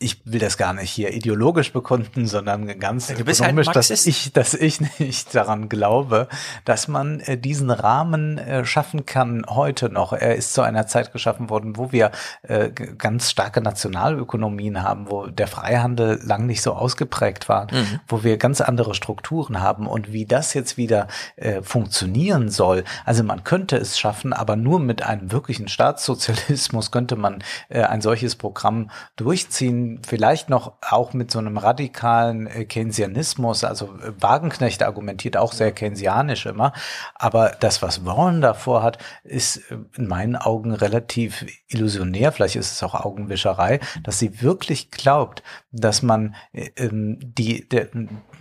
ich 0.03 0.21
will 0.25 0.39
das 0.39 0.57
gar 0.57 0.73
nicht 0.73 0.89
hier 0.91 1.13
ideologisch 1.13 1.71
bekunden, 1.73 2.27
sondern 2.27 2.67
ganz 2.79 3.07
du 3.07 3.15
halt 3.15 3.27
ökonomisch, 3.27 3.67
dass 3.67 3.89
Marxist. 3.89 4.07
ich, 4.07 4.33
dass 4.33 4.53
ich 4.53 4.81
nicht 4.99 5.33
daran 5.33 5.69
glaube, 5.69 6.27
dass 6.65 6.87
man 6.87 7.19
äh, 7.21 7.37
diesen 7.37 7.71
Rahmen 7.71 8.37
äh, 8.37 8.65
schaffen 8.65 9.05
kann 9.05 9.45
heute 9.49 9.89
noch. 9.89 10.13
Er 10.13 10.35
ist 10.35 10.53
zu 10.53 10.61
einer 10.61 10.87
Zeit 10.87 11.11
geschaffen 11.13 11.49
worden, 11.49 11.77
wo 11.77 11.91
wir 11.91 12.11
äh, 12.43 12.69
ganz 12.69 13.31
starke 13.31 13.61
Nationalökonomien 13.61 14.83
haben, 14.83 15.09
wo 15.09 15.27
der 15.27 15.47
Freihandel 15.47 16.19
lang 16.23 16.45
nicht 16.45 16.61
so 16.61 16.73
ausgeprägt 16.73 17.47
war, 17.49 17.63
Mhm. 17.71 17.99
wo 18.07 18.23
wir 18.23 18.37
ganz 18.37 18.59
andere 18.61 18.93
Strukturen 18.93 19.61
haben 19.61 19.87
und 19.87 20.11
wie 20.11 20.25
das 20.25 20.53
jetzt 20.53 20.75
wieder 20.77 21.07
äh, 21.37 21.61
funktionieren 21.61 22.49
soll. 22.49 22.83
Also 23.05 23.23
man 23.23 23.43
könnte 23.43 23.77
es 23.77 23.97
schaffen, 23.97 24.33
aber 24.33 24.55
nur 24.55 24.79
mit 24.79 25.01
einem 25.03 25.31
wirklichen 25.31 25.67
Staatssozialismus 25.67 26.91
könnte 26.91 27.15
man 27.15 27.43
äh, 27.69 27.81
ein 27.83 28.01
solches 28.01 28.35
Programm 28.35 28.89
durchziehen. 29.15 29.92
Vielleicht 30.05 30.49
noch 30.49 30.73
auch 30.81 31.13
mit 31.13 31.31
so 31.31 31.39
einem 31.39 31.57
radikalen 31.57 32.47
äh, 32.47 32.65
Keynesianismus. 32.65 33.63
Also 33.63 33.85
äh, 33.97 34.13
Wagenknecht 34.19 34.83
argumentiert 34.83 35.37
auch 35.37 35.53
sehr 35.53 35.71
keynesianisch 35.71 36.45
immer. 36.45 36.73
Aber 37.15 37.51
das, 37.59 37.81
was 37.81 38.05
Warren 38.05 38.41
davor 38.41 38.83
hat, 38.83 38.97
ist 39.23 39.57
äh, 39.71 39.77
in 39.95 40.07
meinen 40.07 40.35
Augen 40.35 40.73
relativ 40.73 41.45
illusionär. 41.67 42.31
Vielleicht 42.31 42.55
ist 42.55 42.71
es 42.71 42.83
auch 42.83 42.95
Augenwischerei, 42.95 43.79
dass 44.03 44.19
sie 44.19 44.41
wirklich 44.41 44.91
glaubt, 44.91 45.43
dass 45.71 46.01
man 46.01 46.35
äh, 46.51 46.69
ähm, 46.77 47.19
die, 47.21 47.67
der, 47.67 47.89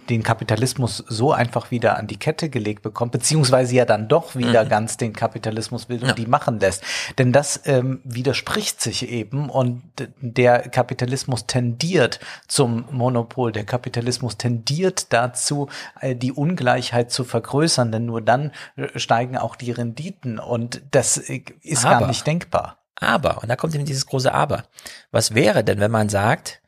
den 0.08 0.22
Kapitalismus 0.22 0.98
so 1.08 1.32
einfach 1.32 1.70
wieder 1.70 1.96
an 1.96 2.06
die 2.06 2.18
Kette 2.18 2.50
gelegt 2.50 2.82
bekommt, 2.82 3.12
beziehungsweise 3.12 3.74
ja 3.74 3.84
dann 3.84 4.08
doch 4.08 4.34
wieder 4.36 4.64
Mhm. 4.64 4.68
ganz 4.68 4.96
den 4.96 5.12
Kapitalismus 5.12 5.88
will 5.88 6.00
und 6.02 6.08
Ja. 6.08 6.14
die 6.14 6.26
machen 6.26 6.58
lässt. 6.60 6.82
Denn 7.18 7.32
das 7.32 7.60
ähm, 7.66 8.00
widerspricht 8.04 8.80
sich 8.80 9.08
eben 9.08 9.48
und 9.48 9.82
der 10.20 10.60
Kapitalismus 10.68 11.46
tendiert 11.46 12.18
zum 12.48 12.84
Monopol. 12.90 13.52
Der 13.52 13.64
Kapitalismus 13.64 14.36
tendiert 14.36 15.12
dazu, 15.12 15.68
äh, 16.00 16.16
die 16.16 16.32
Ungleichheit 16.32 17.10
zu 17.12 17.24
vergrößern, 17.24 17.92
denn 17.92 18.06
nur 18.06 18.20
dann 18.22 18.52
äh, 18.76 18.98
steigen 18.98 19.36
auch 19.36 19.56
die 19.56 19.70
Renditen 19.70 20.38
und 20.38 20.82
das 20.90 21.16
äh, 21.18 21.42
ist 21.62 21.84
gar 21.84 21.96
Aber- 21.96 22.06
nicht 22.08 22.26
denkbar. 22.26 22.78
Aber, 22.96 23.42
und 23.42 23.48
da 23.48 23.56
kommt 23.56 23.74
eben 23.74 23.84
dieses 23.84 24.06
große 24.06 24.32
Aber. 24.32 24.62
Was 25.10 25.34
wäre 25.34 25.64
denn, 25.64 25.80
wenn 25.80 25.90
man 25.90 26.08
sagt, 26.08 26.60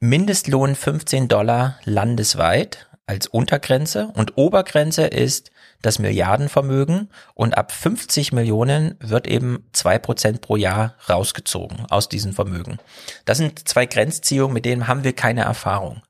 Mindestlohn 0.00 0.74
15 0.74 1.28
Dollar 1.28 1.78
landesweit 1.84 2.88
als 3.06 3.26
Untergrenze 3.26 4.10
und 4.14 4.36
Obergrenze 4.36 5.06
ist 5.06 5.50
das 5.82 5.98
Milliardenvermögen 5.98 7.10
und 7.34 7.56
ab 7.56 7.72
50 7.72 8.32
Millionen 8.32 8.96
wird 9.00 9.26
eben 9.26 9.68
zwei 9.72 9.98
Prozent 9.98 10.40
pro 10.40 10.56
Jahr 10.56 10.94
rausgezogen 11.08 11.86
aus 11.90 12.08
diesen 12.08 12.32
Vermögen. 12.32 12.78
Das 13.24 13.38
sind 13.38 13.68
zwei 13.68 13.86
Grenzziehungen, 13.86 14.54
mit 14.54 14.64
denen 14.64 14.88
haben 14.88 15.04
wir 15.04 15.14
keine 15.14 15.42
Erfahrung. 15.42 16.02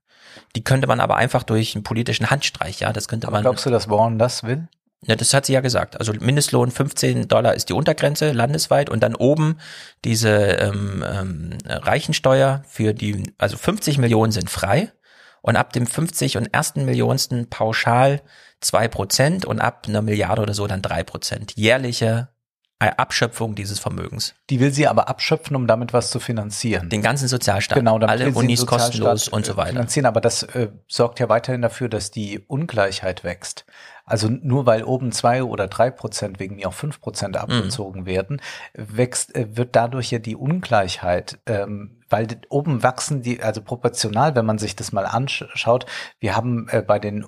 Die 0.57 0.63
könnte 0.63 0.87
man 0.87 1.01
aber 1.01 1.17
einfach 1.17 1.43
durch 1.43 1.75
einen 1.75 1.85
politischen 1.85 2.31
Handstreich, 2.31 2.81
ja, 2.81 2.93
das 2.93 3.09
könnte 3.09 3.31
man. 3.31 3.43
Glaubst 3.43 3.67
du, 3.67 3.71
dass 3.71 3.91
Warren 3.91 4.19
das 4.19 4.45
will? 4.45 4.69
Ja, 5.07 5.17
das 5.17 5.35
hat 5.35 5.47
sie 5.47 5.53
ja 5.53 5.61
gesagt. 5.61 5.99
Also 5.99 6.13
Mindestlohn 6.13 6.71
15 6.71 7.29
Dollar 7.29 7.55
ist 7.55 7.69
die 7.69 7.75
Untergrenze 7.75 8.33
landesweit 8.33 8.91
und 8.91 9.03
dann 9.03 9.15
oben 9.15 9.59
diese 10.05 10.31
ähm, 10.31 11.05
ähm, 11.07 11.59
Reichensteuer 11.67 12.63
für 12.67 12.95
die, 12.95 13.35
also 13.39 13.57
50 13.57 13.99
Millionen 13.99 14.33
sind 14.33 14.51
frei 14.51 14.93
und 15.43 15.57
ab 15.57 15.73
dem 15.73 15.87
50 15.87 16.39
und 16.39 16.55
ersten 16.55 16.85
Millionsten 16.85 17.51
pauschal 17.51 18.23
zwei 18.61 18.89
Prozent 18.89 19.45
und 19.45 19.61
ab 19.61 19.85
einer 19.87 20.01
Milliarde 20.01 20.41
oder 20.41 20.55
so 20.55 20.67
dann 20.67 20.81
drei 20.81 21.03
Prozent. 21.03 21.53
Jährliche 21.57 22.29
äh, 22.81 22.91
Abschöpfung 22.97 23.55
dieses 23.55 23.79
Vermögens. 23.79 24.35
Die 24.51 24.59
will 24.59 24.73
sie 24.73 24.89
aber 24.89 25.09
abschöpfen, 25.09 25.55
um 25.55 25.67
damit 25.67 25.93
was 25.93 26.11
zu 26.11 26.19
finanzieren. 26.19 26.89
Den 26.89 27.03
ganzen 27.03 27.29
Sozialstaat. 27.29 27.79
Genau, 27.79 27.99
damit 27.99 28.23
alle 28.23 28.33
Unis 28.33 28.67
kostenlos 28.67 29.29
und 29.29 29.47
so 29.47 29.53
äh, 29.53 29.57
weiter. 29.57 29.71
Finanzieren, 29.71 30.07
aber 30.07 30.21
das 30.21 30.43
äh, 30.43 30.71
sorgt 30.89 31.21
ja 31.21 31.29
weiterhin 31.29 31.63
dafür, 31.63 31.89
dass 31.89 32.11
die 32.11 32.41
Ungleichheit 32.41 33.23
wächst. 33.23 33.65
Also 34.05 34.29
nur 34.29 34.67
weil 34.67 34.85
oben 34.85 35.13
zwei 35.13 35.43
oder 35.43 35.67
drei 35.67 35.91
Prozent, 35.91 36.39
wegen 36.39 36.57
mir 36.57 36.69
auch 36.69 36.75
fünf 36.75 37.01
Prozent 37.01 37.37
abgezogen 37.37 38.03
Mhm. 38.03 38.07
werden, 38.07 38.41
wächst, 38.75 39.35
äh, 39.35 39.57
wird 39.57 39.75
dadurch 39.77 40.11
ja 40.11 40.19
die 40.19 40.37
Ungleichheit, 40.37 41.39
ähm, 41.47 42.01
weil 42.11 42.27
oben 42.51 42.83
wachsen 42.83 43.23
die, 43.23 43.43
also 43.43 43.63
proportional, 43.63 44.37
wenn 44.37 44.47
man 44.47 44.59
sich 44.59 44.77
das 44.77 44.93
mal 44.93 45.07
anschaut, 45.07 45.87
wir 46.21 46.37
haben 46.37 46.69
äh, 46.69 46.83
bei 46.83 46.99
den 46.99 47.25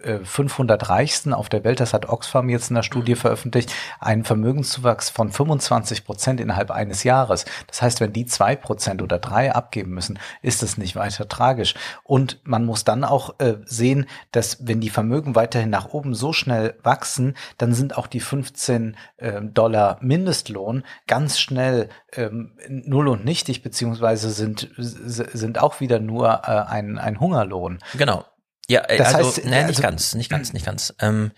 500 0.00 0.88
Reichsten 0.88 1.34
auf 1.34 1.48
der 1.48 1.64
Welt, 1.64 1.80
das 1.80 1.92
hat 1.92 2.08
Oxfam 2.08 2.48
jetzt 2.48 2.70
in 2.70 2.76
der 2.76 2.84
Studie 2.84 3.16
veröffentlicht, 3.16 3.72
einen 3.98 4.24
Vermögenszuwachs 4.24 5.10
von 5.10 5.30
25 5.30 6.04
Prozent 6.04 6.40
innerhalb 6.40 6.70
eines 6.70 7.02
Jahres. 7.02 7.44
Das 7.66 7.82
heißt, 7.82 8.00
wenn 8.00 8.12
die 8.12 8.24
zwei 8.24 8.54
Prozent 8.54 9.02
oder 9.02 9.18
drei 9.18 9.52
abgeben 9.52 9.92
müssen, 9.92 10.20
ist 10.40 10.62
das 10.62 10.78
nicht 10.78 10.94
weiter 10.94 11.28
tragisch. 11.28 11.74
Und 12.04 12.38
man 12.44 12.64
muss 12.64 12.84
dann 12.84 13.02
auch 13.02 13.40
äh, 13.40 13.54
sehen, 13.64 14.06
dass 14.30 14.66
wenn 14.66 14.80
die 14.80 14.90
Vermögen 14.90 15.34
weiterhin 15.34 15.70
nach 15.70 15.88
oben 15.88 16.14
so 16.14 16.32
schnell 16.32 16.76
wachsen, 16.84 17.34
dann 17.56 17.74
sind 17.74 17.96
auch 17.96 18.06
die 18.06 18.20
15 18.20 18.96
äh, 19.16 19.42
Dollar 19.42 19.98
Mindestlohn 20.00 20.84
ganz 21.08 21.40
schnell 21.40 21.88
ähm, 22.12 22.52
null 22.68 23.08
und 23.08 23.24
nichtig, 23.24 23.62
beziehungsweise 23.62 24.30
sind, 24.30 24.70
sind 24.76 25.60
auch 25.60 25.80
wieder 25.80 25.98
nur 25.98 26.42
äh, 26.44 26.50
ein, 26.68 26.98
ein 26.98 27.18
Hungerlohn. 27.18 27.78
Genau. 27.96 28.24
Ja, 28.70 28.82
äh, 28.82 28.98
Das 28.98 29.14
also, 29.14 29.28
heißt, 29.28 29.44
nee, 29.44 29.50
nicht 29.50 29.64
also- 29.64 29.82
ganz, 29.82 30.14
nicht 30.14 30.30
ganz, 30.30 30.52
nicht 30.52 30.66
ganz. 30.66 30.94
Ähm, 31.00 31.32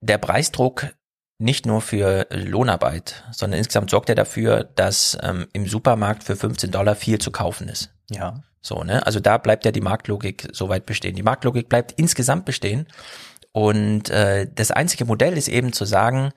der 0.00 0.18
Preisdruck 0.18 0.86
nicht 1.38 1.66
nur 1.66 1.80
für 1.80 2.26
Lohnarbeit, 2.30 3.24
sondern 3.30 3.58
insgesamt 3.58 3.90
sorgt 3.90 4.08
er 4.08 4.16
dafür, 4.16 4.64
dass 4.64 5.16
ähm, 5.22 5.46
im 5.52 5.66
Supermarkt 5.66 6.24
für 6.24 6.34
15 6.34 6.72
Dollar 6.72 6.96
viel 6.96 7.18
zu 7.18 7.30
kaufen 7.30 7.68
ist. 7.68 7.90
Ja. 8.10 8.42
So, 8.60 8.82
ne? 8.82 9.06
Also 9.06 9.20
da 9.20 9.38
bleibt 9.38 9.64
ja 9.64 9.70
die 9.70 9.80
Marktlogik 9.80 10.48
soweit 10.52 10.84
bestehen. 10.84 11.14
Die 11.14 11.22
Marktlogik 11.22 11.68
bleibt 11.68 11.92
insgesamt 11.92 12.44
bestehen. 12.44 12.88
Und 13.52 14.10
äh, 14.10 14.48
das 14.52 14.72
einzige 14.72 15.04
Modell 15.04 15.38
ist 15.38 15.48
eben 15.48 15.72
zu 15.72 15.84
sagen, 15.84 16.32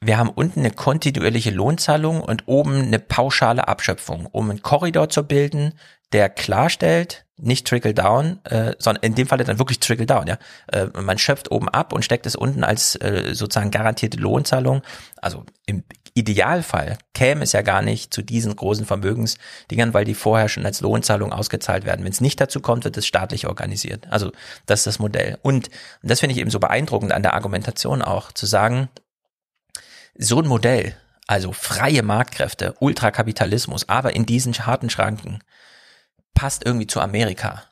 wir 0.00 0.18
haben 0.18 0.28
unten 0.28 0.60
eine 0.60 0.70
kontinuierliche 0.70 1.50
Lohnzahlung 1.50 2.20
und 2.20 2.46
oben 2.46 2.82
eine 2.82 2.98
pauschale 2.98 3.66
Abschöpfung, 3.66 4.26
um 4.26 4.50
einen 4.50 4.62
Korridor 4.62 5.08
zu 5.08 5.24
bilden, 5.24 5.72
der 6.12 6.28
klarstellt, 6.28 7.26
nicht 7.36 7.66
trickle 7.66 7.94
down, 7.94 8.44
äh, 8.44 8.74
sondern 8.78 9.02
in 9.04 9.14
dem 9.14 9.28
Falle 9.28 9.44
dann 9.44 9.58
wirklich 9.58 9.78
trickle 9.78 10.06
down, 10.06 10.26
ja. 10.26 10.38
Äh, 10.72 10.86
man 11.00 11.18
schöpft 11.18 11.50
oben 11.50 11.68
ab 11.68 11.92
und 11.92 12.04
steckt 12.04 12.26
es 12.26 12.34
unten 12.34 12.64
als 12.64 12.96
äh, 12.96 13.32
sozusagen 13.32 13.70
garantierte 13.70 14.18
Lohnzahlung. 14.18 14.82
Also 15.20 15.44
im 15.66 15.84
Idealfall 16.14 16.98
käme 17.14 17.44
es 17.44 17.52
ja 17.52 17.62
gar 17.62 17.80
nicht 17.80 18.12
zu 18.12 18.22
diesen 18.22 18.56
großen 18.56 18.86
Vermögensdingern, 18.86 19.94
weil 19.94 20.04
die 20.04 20.14
vorher 20.14 20.48
schon 20.48 20.66
als 20.66 20.80
Lohnzahlung 20.80 21.32
ausgezahlt 21.32 21.84
werden. 21.84 22.04
Wenn 22.04 22.12
es 22.12 22.20
nicht 22.20 22.40
dazu 22.40 22.60
kommt, 22.60 22.84
wird 22.84 22.96
es 22.96 23.06
staatlich 23.06 23.46
organisiert. 23.46 24.08
Also 24.10 24.32
das 24.66 24.80
ist 24.80 24.86
das 24.86 24.98
Modell. 24.98 25.38
Und 25.42 25.70
das 26.02 26.20
finde 26.20 26.34
ich 26.34 26.40
eben 26.40 26.50
so 26.50 26.58
beeindruckend 26.58 27.12
an 27.12 27.22
der 27.22 27.34
Argumentation 27.34 28.02
auch, 28.02 28.32
zu 28.32 28.46
sagen, 28.46 28.88
so 30.16 30.40
ein 30.40 30.48
Modell, 30.48 30.96
also 31.28 31.52
freie 31.52 32.02
Marktkräfte, 32.02 32.74
Ultrakapitalismus, 32.80 33.88
aber 33.88 34.16
in 34.16 34.26
diesen 34.26 34.54
harten 34.66 34.90
Schranken, 34.90 35.38
passt 36.34 36.64
irgendwie 36.64 36.86
zu 36.86 37.00
Amerika. 37.00 37.64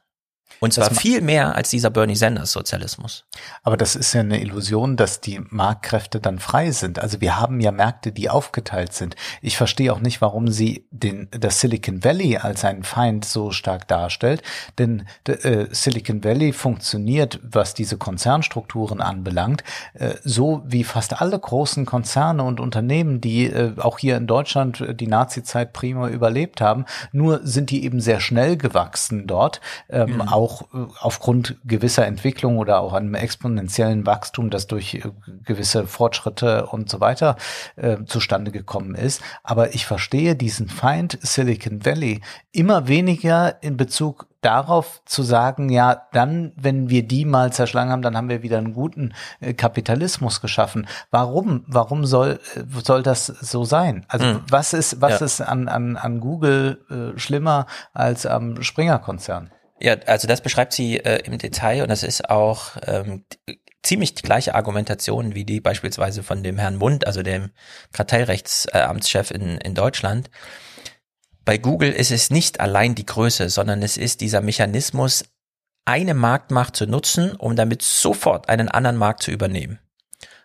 Und 0.60 0.73
zwar 0.73 0.91
viel 0.91 1.20
mehr 1.20 1.55
als 1.55 1.70
dieser 1.70 1.91
Bernie 1.91 2.17
Sanders 2.17 2.52
Sozialismus. 2.52 3.25
Aber 3.62 3.76
das 3.76 3.94
ist 3.94 4.12
ja 4.15 4.20
eine 4.20 4.41
Illusion, 4.41 4.97
dass 4.97 5.20
die 5.20 5.41
Marktkräfte 5.51 6.20
dann 6.20 6.39
frei 6.39 6.70
sind. 6.70 6.99
Also 6.99 7.20
wir 7.20 7.39
haben 7.39 7.60
ja 7.60 7.73
Märkte, 7.73 8.12
die 8.12 8.31
aufgeteilt 8.31 8.93
sind. 8.93 9.17
Ich 9.43 9.57
verstehe 9.57 9.93
auch 9.93 10.01
nicht, 10.01 10.20
warum 10.20 10.49
sie 10.49 10.86
den, 10.91 11.28
das 11.31 11.60
Silicon 11.60 12.02
Valley 12.02 12.39
als 12.39 12.65
einen 12.65 12.83
Feind 12.85 13.25
so 13.25 13.51
stark 13.51 13.86
darstellt. 13.89 14.43
Denn 14.78 15.07
äh, 15.26 15.67
Silicon 15.70 16.25
Valley 16.25 16.52
funktioniert, 16.52 17.39
was 17.43 17.75
diese 17.75 17.97
Konzernstrukturen 17.99 19.01
anbelangt, 19.01 19.62
äh, 19.94 20.15
so 20.25 20.62
wie 20.67 20.85
fast 20.85 21.20
alle 21.20 21.39
großen 21.39 21.86
Konzerne 21.86 22.43
und 22.43 22.60
Unternehmen, 22.60 23.20
die 23.20 23.47
äh, 23.47 23.75
auch 23.78 23.99
hier 23.99 24.17
in 24.17 24.26
Deutschland 24.26 24.81
äh, 24.81 24.94
die 24.94 25.07
Nazi-Zeit 25.07 25.73
prima 25.73 26.09
überlebt 26.09 26.60
haben. 26.60 26.86
Nur 27.12 27.41
sind 27.43 27.70
die 27.70 27.85
eben 27.85 28.01
sehr 28.01 28.20
schnell 28.20 28.57
gewachsen 28.57 29.26
dort, 29.26 29.60
ähm, 29.89 30.17
Mhm. 30.17 30.20
auch 30.23 30.45
äh, 30.75 30.78
aufgrund 31.00 31.57
gewisser 31.65 32.07
Entwicklung 32.07 32.58
oder 32.58 32.81
auch 32.81 32.92
einem 32.92 33.15
exponentiellen 33.15 34.07
Wachstum, 34.07 34.50
das 34.50 34.66
durch 34.66 34.94
äh, 34.94 35.02
gewisse 35.44 35.86
Fortschritte 35.86 36.66
und 36.66 36.89
so 36.91 37.00
weiter 37.00 37.36
äh, 37.76 37.99
zustande 38.07 38.50
gekommen 38.50 38.94
ist. 38.94 39.20
Aber 39.42 39.75
ich 39.75 39.86
verstehe 39.86 40.34
diesen 40.36 40.68
Feind 40.68 41.18
Silicon 41.23 41.84
Valley 41.84 42.20
immer 42.52 42.89
weniger 42.89 43.62
in 43.62 43.76
Bezug 43.76 44.26
darauf 44.42 45.02
zu 45.07 45.23
sagen, 45.25 45.70
ja, 45.70 46.02
dann, 46.12 46.52
wenn 46.57 46.89
wir 46.89 47.02
die 47.08 47.25
mal 47.25 47.52
zerschlagen 47.52 47.91
haben, 47.91 48.02
dann 48.02 48.16
haben 48.16 48.28
wir 48.28 48.42
wieder 48.44 48.58
einen 48.58 48.75
guten 48.75 49.12
äh, 49.41 49.55
Kapitalismus 49.55 50.41
geschaffen. 50.41 50.86
Warum? 51.10 51.65
Warum 51.66 52.07
soll 52.07 52.39
soll 52.84 53.02
das 53.02 53.26
so 53.26 53.65
sein? 53.65 54.05
Also 54.08 54.26
Mhm. 54.26 54.41
was 54.49 54.73
ist 54.73 55.00
was 55.00 55.18
Ja. 55.20 55.26
ist 55.26 55.41
an 55.41 55.66
an 55.68 55.97
an 55.97 56.20
Google 56.20 56.78
äh, 56.91 57.18
schlimmer 57.18 57.66
als 57.92 58.25
am 58.25 58.62
Springer 58.62 58.99
Konzern? 59.00 59.50
Ja, 59.78 59.96
also 60.06 60.26
das 60.26 60.40
beschreibt 60.40 60.72
sie 60.72 60.98
äh, 60.98 61.20
im 61.26 61.38
Detail 61.38 61.82
und 61.82 61.88
das 61.90 62.02
ist 62.02 62.30
auch 62.30 62.76
ähm, 62.86 63.24
ziemlich 63.82 64.14
die 64.14 64.22
gleiche 64.22 64.55
Argumentation 64.55 65.34
wie 65.34 65.44
die 65.44 65.60
beispielsweise 65.60 66.22
von 66.22 66.42
dem 66.42 66.58
Herrn 66.58 66.76
Mund, 66.76 67.06
also 67.06 67.22
dem 67.22 67.50
Kartellrechtsamtschef 67.92 69.30
in, 69.30 69.58
in 69.58 69.74
Deutschland. 69.74 70.30
Bei 71.44 71.58
Google 71.58 71.92
ist 71.92 72.10
es 72.10 72.30
nicht 72.30 72.58
allein 72.58 72.94
die 72.94 73.06
Größe, 73.06 73.48
sondern 73.50 73.82
es 73.82 73.96
ist 73.96 74.20
dieser 74.20 74.40
Mechanismus, 74.40 75.24
eine 75.84 76.14
Marktmacht 76.14 76.74
zu 76.74 76.86
nutzen, 76.86 77.36
um 77.36 77.55
damit 77.55 77.80
sofort 77.82 78.48
einen 78.48 78.68
anderen 78.68 78.96
Markt 78.96 79.22
zu 79.22 79.30
übernehmen. 79.30 79.78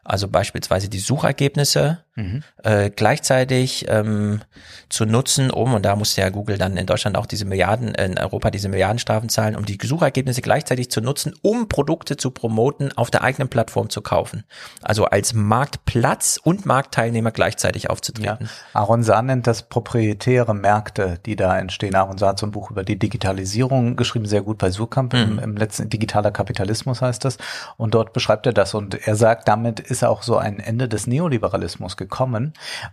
Also 0.04 0.28
beispielsweise 0.28 0.90
die 0.90 1.00
Suchergebnisse 1.00 2.06
Mhm. 2.16 2.44
äh, 2.64 2.90
gleichzeitig 2.90 3.86
ähm, 3.88 4.42
zu 4.90 5.06
nutzen, 5.06 5.50
um, 5.50 5.74
und 5.74 5.84
da 5.86 5.96
musste 5.96 6.20
ja 6.20 6.30
Google 6.30 6.58
dann 6.58 6.76
in 6.76 6.86
Deutschland 6.86 7.18
auch 7.18 7.26
diese 7.26 7.46
Milliarden, 7.46 7.96
in 7.96 8.18
Europa 8.18 8.52
diese 8.52 8.68
Milliardenstrafen 8.68 9.30
zahlen, 9.30 9.56
um 9.56 9.66
die 9.66 9.78
Suchergebnisse 9.82 10.42
gleichzeitig 10.42 10.92
zu 10.92 11.00
nutzen, 11.00 11.34
um 11.42 11.70
Produkte 11.70 12.18
zu 12.18 12.32
promoten, 12.32 12.92
auf 12.98 13.12
der 13.12 13.24
eigenen 13.24 13.48
Plattform 13.48 13.90
zu 13.90 14.02
kaufen. 14.02 14.44
Also 14.82 15.06
als 15.06 15.34
Marktplatz 15.34 16.38
und 16.44 16.66
Marktteilnehmer 16.66 17.32
gleichzeitig 17.32 17.90
aufzutreten. 17.90 18.50
Aaron 18.74 19.04
Saar 19.04 19.22
nennt 19.22 19.48
das 19.48 19.64
proprietäre 19.64 20.54
Märkte, 20.54 21.18
die 21.26 21.38
da 21.38 21.58
entstehen. 21.58 21.96
Aaron 21.96 22.18
Saar 22.18 22.30
hat 22.32 22.40
so 22.40 22.46
ein 22.46 22.52
Buch 22.52 22.72
über 22.72 22.84
die 22.84 23.00
Digitalisierung 23.00 23.96
geschrieben, 23.96 24.26
sehr 24.26 24.42
gut 24.42 24.58
bei 24.58 24.70
Surkamp, 24.70 25.14
im, 25.14 25.40
im 25.40 25.56
letzten 25.56 25.90
digitaler 25.90 26.32
Kapitalismus 26.32 27.02
heißt 27.02 27.24
das. 27.24 27.38
Und 27.78 27.94
dort 27.94 28.14
beschreibt 28.14 28.46
er 28.46 28.54
das. 28.54 28.74
Und 28.74 29.08
er 29.08 29.16
sagt, 29.16 29.48
damit 29.48 29.80
ist 29.80 30.04
auch 30.04 30.24
so 30.24 30.38
ein 30.38 30.60
Ende 30.60 30.90
des 30.90 31.08
Neoliberalismus 31.08 31.98
gekommen, 31.98 32.11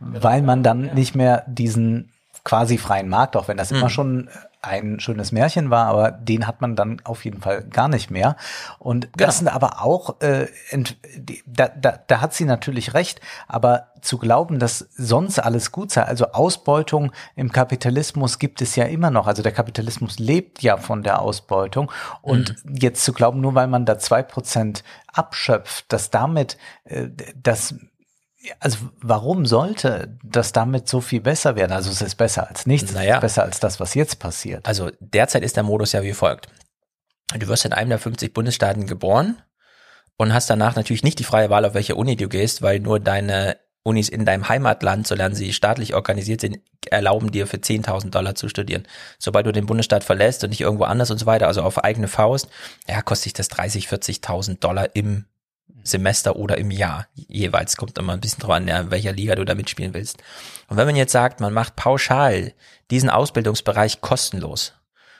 weil 0.00 0.42
man 0.42 0.62
dann 0.62 0.94
nicht 0.94 1.14
mehr 1.14 1.44
diesen 1.46 2.10
quasi 2.44 2.78
freien 2.78 3.08
Markt, 3.08 3.36
auch 3.36 3.48
wenn 3.48 3.58
das 3.58 3.70
immer 3.70 3.86
Mhm. 3.86 3.90
schon 3.90 4.28
ein 4.60 4.98
schönes 5.00 5.30
Märchen 5.32 5.70
war, 5.70 5.86
aber 5.86 6.10
den 6.10 6.46
hat 6.46 6.60
man 6.60 6.74
dann 6.74 7.00
auf 7.04 7.24
jeden 7.24 7.40
Fall 7.40 7.62
gar 7.62 7.88
nicht 7.88 8.10
mehr. 8.10 8.36
Und 8.78 9.08
das 9.16 9.38
sind 9.38 9.48
aber 9.48 9.82
auch, 9.84 10.20
äh, 10.20 10.48
da, 11.46 11.68
da, 11.68 11.98
da 12.06 12.20
hat 12.20 12.34
sie 12.34 12.44
natürlich 12.44 12.94
recht, 12.94 13.20
aber 13.46 13.88
zu 14.00 14.18
glauben, 14.18 14.58
dass 14.58 14.88
sonst 14.96 15.38
alles 15.38 15.70
gut 15.70 15.92
sei, 15.92 16.02
also 16.02 16.32
Ausbeutung 16.32 17.12
im 17.36 17.52
Kapitalismus 17.52 18.38
gibt 18.38 18.60
es 18.60 18.74
ja 18.74 18.84
immer 18.86 19.10
noch. 19.10 19.26
Also 19.28 19.42
der 19.42 19.52
Kapitalismus 19.52 20.18
lebt 20.18 20.60
ja 20.62 20.76
von 20.76 21.02
der 21.02 21.20
Ausbeutung. 21.20 21.92
Und 22.20 22.56
jetzt 22.64 23.04
zu 23.04 23.12
glauben, 23.12 23.40
nur 23.40 23.54
weil 23.54 23.68
man 23.68 23.84
da 23.84 23.98
zwei 23.98 24.22
Prozent 24.22 24.82
abschöpft, 25.12 25.92
dass 25.92 26.10
damit 26.10 26.56
äh, 26.84 27.08
das 27.40 27.74
also 28.60 28.78
warum 29.00 29.46
sollte 29.46 30.18
das 30.22 30.52
damit 30.52 30.88
so 30.88 31.00
viel 31.00 31.20
besser 31.20 31.56
werden? 31.56 31.72
Also 31.72 31.90
es 31.90 32.02
ist 32.02 32.16
besser 32.16 32.48
als 32.48 32.66
nichts, 32.66 32.92
es 32.92 33.00
ist 33.00 33.20
besser 33.20 33.42
als 33.42 33.60
das, 33.60 33.80
was 33.80 33.94
jetzt 33.94 34.18
passiert. 34.18 34.66
Also 34.66 34.90
derzeit 35.00 35.42
ist 35.42 35.56
der 35.56 35.62
Modus 35.62 35.92
ja 35.92 36.02
wie 36.02 36.12
folgt. 36.12 36.48
Du 37.38 37.46
wirst 37.48 37.64
in 37.64 37.72
einem 37.72 37.90
der 37.90 37.98
50 37.98 38.32
Bundesstaaten 38.32 38.86
geboren 38.86 39.36
und 40.16 40.32
hast 40.32 40.48
danach 40.50 40.76
natürlich 40.76 41.04
nicht 41.04 41.18
die 41.18 41.24
freie 41.24 41.50
Wahl, 41.50 41.64
auf 41.64 41.74
welche 41.74 41.94
Uni 41.94 42.16
du 42.16 42.28
gehst, 42.28 42.62
weil 42.62 42.80
nur 42.80 43.00
deine 43.00 43.56
Unis 43.82 44.08
in 44.08 44.24
deinem 44.24 44.48
Heimatland, 44.48 45.06
solange 45.06 45.34
sie 45.34 45.52
staatlich 45.52 45.94
organisiert 45.94 46.40
sind, 46.40 46.58
erlauben 46.90 47.30
dir 47.30 47.46
für 47.46 47.58
10.000 47.58 48.10
Dollar 48.10 48.34
zu 48.34 48.48
studieren. 48.48 48.86
Sobald 49.18 49.46
du 49.46 49.52
den 49.52 49.66
Bundesstaat 49.66 50.04
verlässt 50.04 50.44
und 50.44 50.50
nicht 50.50 50.60
irgendwo 50.60 50.84
anders 50.84 51.10
und 51.10 51.18
so 51.18 51.26
weiter, 51.26 51.46
also 51.46 51.62
auf 51.62 51.82
eigene 51.84 52.08
Faust, 52.08 52.48
ja, 52.88 53.00
kostet 53.02 53.24
sich 53.24 53.32
das 53.34 53.48
30, 53.48 53.86
40.000 53.88 54.58
Dollar 54.60 54.94
im 54.94 55.26
Semester 55.82 56.36
oder 56.36 56.58
im 56.58 56.70
Jahr 56.70 57.06
jeweils. 57.14 57.76
Kommt 57.76 57.98
immer 57.98 58.12
ein 58.12 58.20
bisschen 58.20 58.40
drauf 58.40 58.52
an, 58.52 58.68
in 58.68 58.90
welcher 58.90 59.12
Liga 59.12 59.34
du 59.34 59.44
da 59.44 59.54
mitspielen 59.54 59.94
willst. 59.94 60.18
Und 60.68 60.76
wenn 60.76 60.86
man 60.86 60.96
jetzt 60.96 61.12
sagt, 61.12 61.40
man 61.40 61.52
macht 61.52 61.76
pauschal 61.76 62.52
diesen 62.90 63.10
Ausbildungsbereich 63.10 64.00
kostenlos 64.00 64.74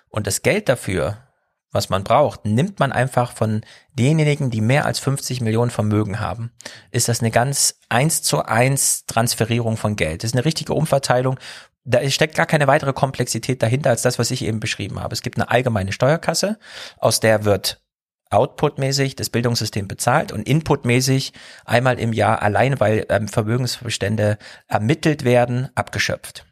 und 0.08 0.26
das 0.26 0.42
Geld 0.42 0.68
dafür, 0.68 1.18
was 1.70 1.90
man 1.90 2.02
braucht, 2.02 2.46
nimmt 2.46 2.80
man 2.80 2.92
einfach 2.92 3.32
von 3.32 3.60
denjenigen, 3.92 4.50
die 4.50 4.60
mehr 4.60 4.86
als 4.86 4.98
50 5.00 5.40
Millionen 5.40 5.70
Vermögen 5.70 6.20
haben, 6.20 6.50
ist 6.90 7.08
das 7.08 7.20
eine 7.20 7.30
ganz 7.30 7.78
eins 7.88 8.22
zu 8.22 8.44
eins 8.44 9.04
Transferierung 9.06 9.76
von 9.76 9.96
Geld. 9.96 10.22
Das 10.22 10.30
ist 10.30 10.34
eine 10.34 10.46
richtige 10.46 10.72
Umverteilung. 10.72 11.38
Da 11.84 12.08
steckt 12.10 12.36
gar 12.36 12.46
keine 12.46 12.66
weitere 12.66 12.92
Komplexität 12.92 13.62
dahinter 13.62 13.90
als 13.90 14.02
das, 14.02 14.18
was 14.18 14.30
ich 14.30 14.44
eben 14.44 14.60
beschrieben 14.60 15.00
habe. 15.00 15.12
Es 15.14 15.22
gibt 15.22 15.38
eine 15.38 15.50
allgemeine 15.50 15.92
Steuerkasse, 15.92 16.58
aus 16.98 17.20
der 17.20 17.44
wird 17.44 17.82
outputmäßig 18.30 19.16
das 19.16 19.30
Bildungssystem 19.30 19.88
bezahlt 19.88 20.32
und 20.32 20.46
inputmäßig 20.46 21.32
einmal 21.64 21.98
im 21.98 22.12
Jahr 22.12 22.42
allein, 22.42 22.78
weil 22.80 23.06
ähm, 23.08 23.28
Vermögensbestände 23.28 24.38
ermittelt 24.66 25.24
werden, 25.24 25.68
abgeschöpft. 25.74 26.44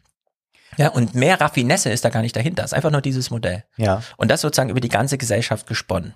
Ja, 0.76 0.88
und 0.88 1.14
mehr 1.14 1.40
Raffinesse 1.40 1.90
ist 1.90 2.04
da 2.04 2.10
gar 2.10 2.22
nicht 2.22 2.36
dahinter. 2.36 2.62
Es 2.64 2.72
ist 2.72 2.74
einfach 2.74 2.90
nur 2.90 3.00
dieses 3.00 3.30
Modell. 3.30 3.64
Ja. 3.76 4.02
Und 4.16 4.30
das 4.30 4.40
sozusagen 4.40 4.70
über 4.70 4.80
die 4.80 4.88
ganze 4.88 5.18
Gesellschaft 5.18 5.66
gesponnen. 5.66 6.14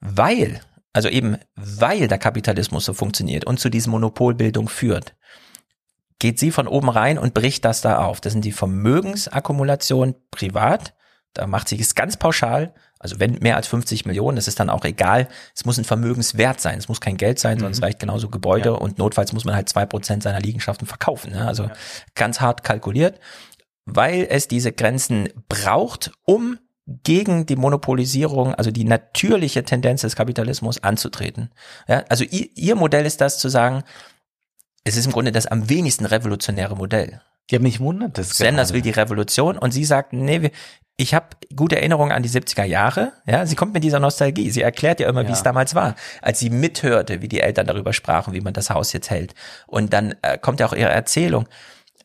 Weil, 0.00 0.60
also 0.92 1.08
eben, 1.08 1.36
weil 1.54 2.08
der 2.08 2.18
Kapitalismus 2.18 2.84
so 2.84 2.94
funktioniert 2.94 3.44
und 3.44 3.60
zu 3.60 3.68
dieser 3.68 3.90
Monopolbildung 3.90 4.68
führt, 4.68 5.14
geht 6.18 6.38
sie 6.38 6.50
von 6.50 6.68
oben 6.68 6.88
rein 6.88 7.18
und 7.18 7.34
bricht 7.34 7.64
das 7.64 7.80
da 7.80 8.04
auf. 8.04 8.20
Das 8.20 8.32
sind 8.32 8.44
die 8.44 8.52
Vermögensakkumulation 8.52 10.14
privat. 10.30 10.94
Da 11.32 11.46
macht 11.46 11.68
sie 11.68 11.80
es 11.80 11.94
ganz 11.94 12.16
pauschal. 12.16 12.74
Also 13.02 13.18
wenn 13.18 13.38
mehr 13.40 13.56
als 13.56 13.66
50 13.66 14.04
Millionen, 14.04 14.36
das 14.36 14.46
ist 14.46 14.60
dann 14.60 14.70
auch 14.70 14.84
egal. 14.84 15.26
Es 15.56 15.64
muss 15.64 15.78
ein 15.78 15.84
Vermögenswert 15.84 16.60
sein. 16.60 16.78
Es 16.78 16.86
muss 16.86 17.00
kein 17.00 17.16
Geld 17.16 17.38
sein, 17.38 17.58
sonst 17.58 17.78
Mhm. 17.78 17.84
reicht 17.84 17.98
genauso 17.98 18.28
Gebäude 18.28 18.78
und 18.78 18.98
notfalls 18.98 19.32
muss 19.32 19.44
man 19.46 19.54
halt 19.56 19.68
zwei 19.70 19.86
Prozent 19.86 20.22
seiner 20.22 20.38
Liegenschaften 20.40 20.86
verkaufen. 20.86 21.32
Ne? 21.32 21.46
Also 21.46 21.70
ganz 22.14 22.40
hart 22.40 22.62
kalkuliert, 22.62 23.18
weil 23.86 24.26
es 24.30 24.46
diese 24.48 24.70
Grenzen 24.70 25.30
braucht, 25.48 26.12
um 26.24 26.58
gegen 27.04 27.46
die 27.46 27.56
Monopolisierung, 27.56 28.54
also 28.54 28.70
die 28.70 28.84
natürliche 28.84 29.64
Tendenz 29.64 30.02
des 30.02 30.14
Kapitalismus 30.16 30.82
anzutreten. 30.82 31.50
Ja, 31.88 32.04
also 32.08 32.24
ihr, 32.24 32.48
ihr 32.54 32.74
Modell 32.74 33.06
ist 33.06 33.20
das 33.20 33.38
zu 33.38 33.48
sagen, 33.48 33.82
es 34.84 34.96
ist 34.96 35.06
im 35.06 35.12
Grunde 35.12 35.32
das 35.32 35.46
am 35.46 35.68
wenigsten 35.70 36.04
revolutionäre 36.04 36.76
Modell. 36.76 37.22
Ja, 37.50 37.58
mich 37.58 37.80
wundert 37.80 38.16
das. 38.18 38.30
Sanders 38.30 38.68
gerade. 38.68 38.74
will 38.74 38.82
die 38.82 38.98
Revolution 38.98 39.58
und 39.58 39.72
sie 39.72 39.84
sagt, 39.84 40.12
nee, 40.12 40.50
ich 40.96 41.14
habe 41.14 41.26
gute 41.56 41.76
Erinnerungen 41.76 42.12
an 42.12 42.22
die 42.22 42.28
70er 42.28 42.64
Jahre. 42.64 43.12
Ja, 43.26 43.46
sie 43.46 43.56
kommt 43.56 43.72
mit 43.72 43.82
dieser 43.82 44.00
Nostalgie. 44.00 44.50
Sie 44.50 44.60
erklärt 44.60 45.00
ja 45.00 45.08
immer, 45.08 45.22
wie 45.24 45.28
Ja. 45.28 45.32
es 45.34 45.42
damals 45.42 45.74
war, 45.74 45.94
als 46.20 46.38
sie 46.40 46.50
mithörte, 46.50 47.22
wie 47.22 47.28
die 47.28 47.40
Eltern 47.40 47.66
darüber 47.66 47.92
sprachen, 47.94 48.34
wie 48.34 48.40
man 48.42 48.52
das 48.52 48.68
Haus 48.70 48.92
jetzt 48.92 49.08
hält. 49.10 49.34
Und 49.66 49.92
dann 49.94 50.14
äh, 50.22 50.36
kommt 50.38 50.60
ja 50.60 50.66
auch 50.66 50.74
ihre 50.74 50.90
Erzählung. 50.90 51.46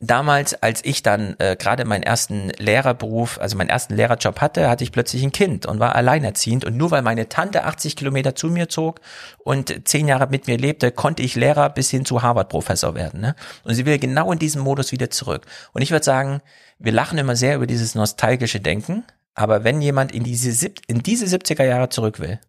Damals, 0.02 0.62
als 0.62 0.84
ich 0.84 1.04
dann 1.04 1.36
äh, 1.40 1.56
gerade 1.56 1.86
meinen 1.86 2.04
ersten 2.04 2.50
Lehrerberuf, 2.58 3.40
also 3.40 3.56
meinen 3.56 3.70
ersten 3.70 3.96
Lehrerjob 3.96 4.42
hatte, 4.42 4.70
hatte 4.70 4.84
ich 4.84 4.92
plötzlich 4.92 5.24
ein 5.24 5.32
Kind 5.32 5.66
und 5.66 5.80
war 5.80 5.96
alleinerziehend. 5.96 6.66
Und 6.66 6.76
nur 6.76 6.92
weil 6.92 7.02
meine 7.02 7.30
Tante 7.30 7.64
80 7.64 7.96
Kilometer 7.96 8.36
zu 8.36 8.48
mir 8.48 8.68
zog 8.68 9.00
und 9.38 9.88
zehn 9.88 10.08
Jahre 10.10 10.28
mit 10.28 10.48
mir 10.48 10.58
lebte, 10.58 10.92
konnte 10.92 11.24
ich 11.24 11.36
Lehrer 11.36 11.70
bis 11.70 11.90
hin 11.90 12.04
zu 12.04 12.22
Harvard-Professor 12.22 12.94
werden. 12.94 13.22
Ne? 13.22 13.36
Und 13.64 13.76
sie 13.76 13.86
will 13.86 13.98
genau 13.98 14.34
in 14.34 14.40
diesem 14.40 14.62
Modus 14.62 14.92
wieder 14.92 15.10
zurück. 15.10 15.46
Und 15.72 15.82
ich 15.82 15.92
würde 15.92 16.04
sagen, 16.04 16.42
wir 16.78 16.92
lachen 16.92 17.18
immer 17.18 17.38
sehr 17.38 17.56
über 17.56 17.68
dieses 17.68 17.96
nostalgische 17.96 18.60
Denken, 18.60 19.06
aber 19.34 19.64
wenn 19.64 19.82
jemand 19.82 20.12
in 20.12 20.24
diese, 20.24 20.72
in 20.88 21.04
diese 21.04 21.26
70er 21.26 21.64
Jahre 21.64 21.88
zurück 21.88 22.20
will, 22.20 22.40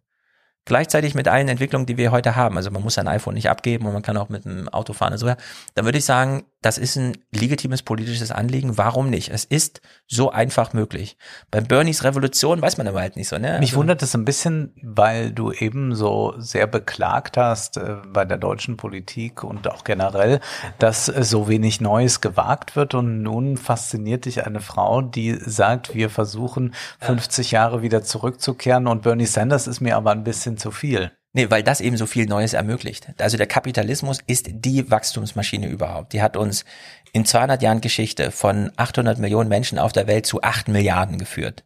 gleichzeitig 0.67 1.15
mit 1.15 1.27
allen 1.27 1.47
Entwicklungen, 1.47 1.85
die 1.85 1.97
wir 1.97 2.11
heute 2.11 2.35
haben, 2.35 2.57
also 2.57 2.69
man 2.69 2.83
muss 2.83 2.95
sein 2.95 3.07
iPhone 3.07 3.33
nicht 3.33 3.49
abgeben 3.49 3.85
und 3.87 3.93
man 3.93 4.01
kann 4.01 4.17
auch 4.17 4.29
mit 4.29 4.45
dem 4.45 4.69
Auto 4.69 4.93
fahren 4.93 5.13
und 5.13 5.19
so, 5.19 5.33
dann 5.73 5.85
würde 5.85 5.97
ich 5.97 6.05
sagen, 6.05 6.45
das 6.61 6.77
ist 6.77 6.95
ein 6.97 7.17
legitimes 7.31 7.83
politisches 7.83 8.31
Anliegen. 8.31 8.77
Warum 8.77 9.09
nicht? 9.09 9.29
Es 9.29 9.45
ist 9.45 9.81
so 10.07 10.31
einfach 10.31 10.73
möglich. 10.73 11.15
Bei 11.51 11.61
Bernies 11.61 12.03
Revolution 12.03 12.61
weiß 12.61 12.77
man 12.77 12.87
aber 12.87 12.99
halt 13.01 13.15
nicht 13.15 13.27
so, 13.27 13.37
ne? 13.37 13.59
Mich 13.59 13.69
Also- 13.69 13.77
wundert 13.79 14.01
es 14.01 14.15
ein 14.15 14.25
bisschen, 14.25 14.73
weil 14.81 15.31
du 15.31 15.51
eben 15.51 15.93
so 15.95 16.33
sehr 16.39 16.65
beklagt 16.67 17.37
hast 17.37 17.77
äh, 17.77 17.97
bei 18.11 18.25
der 18.25 18.37
deutschen 18.37 18.75
Politik 18.75 19.43
und 19.43 19.67
auch 19.67 19.83
generell, 19.83 20.39
dass 20.79 21.09
äh, 21.09 21.23
so 21.23 21.47
wenig 21.47 21.79
Neues 21.79 22.21
gewagt 22.21 22.75
wird. 22.75 22.95
Und 22.95 23.21
nun 23.21 23.57
fasziniert 23.57 24.25
dich 24.25 24.45
eine 24.45 24.59
Frau, 24.59 25.01
die 25.01 25.35
sagt, 25.39 25.93
wir 25.93 26.09
versuchen 26.09 26.73
50 27.01 27.51
Jahre 27.51 27.81
wieder 27.83 28.03
zurückzukehren. 28.03 28.87
Und 28.87 29.03
Bernie 29.03 29.25
Sanders 29.27 29.67
ist 29.67 29.79
mir 29.81 29.95
aber 29.95 30.11
ein 30.11 30.23
bisschen 30.23 30.57
zu 30.57 30.71
viel. 30.71 31.11
Nee, 31.37 31.51
weil 31.51 31.61
das 31.61 31.81
eben 31.81 31.97
so 31.97 32.07
viel 32.07 32.25
Neues 32.25 32.53
ermöglicht. 32.53 33.09
Also 33.19 33.37
der 33.37 33.45
Kapitalismus 33.45 34.17
ist 34.25 34.47
die 34.49 34.89
Wachstumsmaschine 34.89 35.67
überhaupt. 35.67 36.13
Die 36.13 36.23
hat 36.23 36.35
uns 36.35 36.65
in 37.13 37.25
200 37.25 37.61
Jahren 37.61 37.79
Geschichte 37.79 38.31
von 38.31 38.71
800 38.75 39.19
Millionen 39.19 39.47
Menschen 39.47 39.77
auf 39.77 39.91
der 39.91 40.07
Welt 40.07 40.25
zu 40.25 40.41
8 40.41 40.67
Milliarden 40.67 41.19
geführt. 41.19 41.63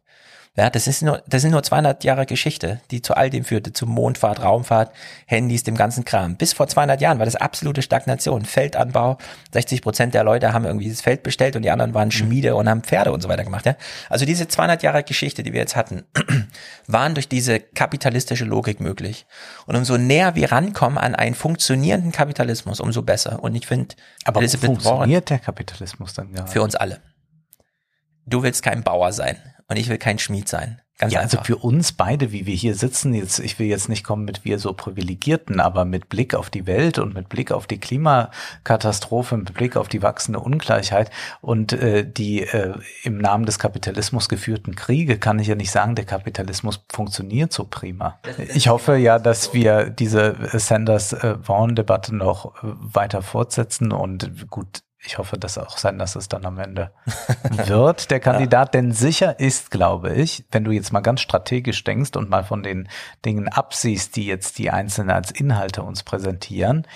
Ja, 0.54 0.68
das 0.68 0.86
ist 0.86 1.00
nur, 1.02 1.22
das 1.26 1.40
sind 1.40 1.52
nur 1.52 1.62
200 1.62 2.04
Jahre 2.04 2.26
Geschichte, 2.26 2.82
die 2.90 3.00
zu 3.00 3.14
all 3.14 3.30
dem 3.30 3.42
führte, 3.42 3.72
zu 3.72 3.86
Mondfahrt, 3.86 4.42
Raumfahrt, 4.42 4.92
Handys, 5.24 5.62
dem 5.62 5.76
ganzen 5.76 6.04
Kram. 6.04 6.36
Bis 6.36 6.52
vor 6.52 6.68
200 6.68 7.00
Jahren 7.00 7.18
war 7.18 7.24
das 7.24 7.36
absolute 7.36 7.80
Stagnation. 7.80 8.44
Feldanbau, 8.44 9.16
60 9.52 9.80
Prozent 9.80 10.12
der 10.12 10.24
Leute 10.24 10.52
haben 10.52 10.66
irgendwie 10.66 10.90
das 10.90 11.00
Feld 11.00 11.22
bestellt 11.22 11.56
und 11.56 11.62
die 11.62 11.70
anderen 11.70 11.94
waren 11.94 12.10
Schmiede 12.10 12.54
und 12.54 12.68
haben 12.68 12.82
Pferde 12.82 13.12
und 13.12 13.22
so 13.22 13.30
weiter 13.30 13.44
gemacht. 13.44 13.64
Ja? 13.64 13.76
Also 14.10 14.26
diese 14.26 14.46
200 14.46 14.82
Jahre 14.82 15.02
Geschichte, 15.04 15.42
die 15.42 15.54
wir 15.54 15.60
jetzt 15.60 15.74
hatten, 15.74 16.02
waren 16.86 17.14
durch 17.14 17.28
diese 17.28 17.58
kapitalistische 17.58 18.44
Logik 18.44 18.78
möglich. 18.78 19.24
Und 19.64 19.76
umso 19.76 19.96
näher 19.96 20.34
wir 20.34 20.52
rankommen 20.52 20.98
an 20.98 21.14
einen 21.14 21.34
funktionierenden 21.34 22.12
Kapitalismus, 22.12 22.78
umso 22.78 23.00
besser. 23.00 23.42
Und 23.42 23.54
ich 23.54 23.66
finde, 23.66 23.94
Aber 24.26 24.40
Elizabeth 24.40 24.68
Warren 24.68 24.82
funktioniert 24.82 25.30
der 25.30 25.38
Kapitalismus 25.38 26.12
dann 26.12 26.34
ja? 26.36 26.44
für 26.44 26.60
uns 26.60 26.74
alle. 26.74 27.00
Du 28.26 28.42
willst 28.42 28.62
kein 28.62 28.82
Bauer 28.82 29.14
sein. 29.14 29.38
Und 29.72 29.78
ich 29.78 29.88
will 29.88 29.98
kein 29.98 30.18
Schmied 30.18 30.48
sein. 30.48 30.80
Ganz 30.98 31.14
ja, 31.14 31.20
einfach. 31.20 31.38
also 31.38 31.46
für 31.46 31.56
uns 31.56 31.92
beide, 31.92 32.30
wie 32.30 32.46
wir 32.46 32.54
hier 32.54 32.74
sitzen, 32.74 33.14
jetzt, 33.14 33.40
ich 33.40 33.58
will 33.58 33.66
jetzt 33.66 33.88
nicht 33.88 34.04
kommen 34.04 34.24
mit 34.24 34.44
wir 34.44 34.58
so 34.58 34.72
Privilegierten, 34.72 35.58
aber 35.58 35.84
mit 35.84 36.08
Blick 36.08 36.34
auf 36.34 36.50
die 36.50 36.66
Welt 36.66 36.98
und 36.98 37.14
mit 37.14 37.28
Blick 37.28 37.50
auf 37.50 37.66
die 37.66 37.78
Klimakatastrophe, 37.78 39.36
mit 39.38 39.52
Blick 39.54 39.76
auf 39.76 39.88
die 39.88 40.02
wachsende 40.02 40.38
Ungleichheit 40.38 41.10
und 41.40 41.72
äh, 41.72 42.08
die 42.08 42.42
äh, 42.42 42.74
im 43.02 43.18
Namen 43.18 43.46
des 43.46 43.58
Kapitalismus 43.58 44.28
geführten 44.28 44.76
Kriege, 44.76 45.18
kann 45.18 45.38
ich 45.38 45.48
ja 45.48 45.54
nicht 45.54 45.72
sagen, 45.72 45.94
der 45.94 46.04
Kapitalismus 46.04 46.84
funktioniert 46.92 47.52
so 47.52 47.64
prima. 47.64 48.20
Ich 48.54 48.68
hoffe 48.68 48.96
ja, 48.96 49.18
dass 49.18 49.54
wir 49.54 49.90
diese 49.90 50.36
Sanders-Vaughan-Debatte 50.52 52.14
noch 52.14 52.52
weiter 52.62 53.22
fortsetzen 53.22 53.90
und 53.90 54.48
gut, 54.50 54.82
ich 55.04 55.18
hoffe, 55.18 55.36
dass 55.38 55.58
auch 55.58 55.78
Sanders 55.78 56.14
es 56.14 56.28
dann 56.28 56.46
am 56.46 56.58
Ende 56.58 56.92
wird, 57.66 58.10
der 58.10 58.20
Kandidat. 58.20 58.74
Denn 58.74 58.92
sicher 58.92 59.40
ist, 59.40 59.70
glaube 59.70 60.14
ich, 60.14 60.44
wenn 60.50 60.64
du 60.64 60.70
jetzt 60.70 60.92
mal 60.92 61.00
ganz 61.00 61.20
strategisch 61.20 61.82
denkst 61.84 62.16
und 62.16 62.30
mal 62.30 62.44
von 62.44 62.62
den 62.62 62.88
Dingen 63.24 63.48
absiehst, 63.48 64.16
die 64.16 64.26
jetzt 64.26 64.58
die 64.58 64.70
Einzelnen 64.70 65.10
als 65.10 65.30
Inhalte 65.30 65.82
uns 65.82 66.02
präsentieren, 66.02 66.86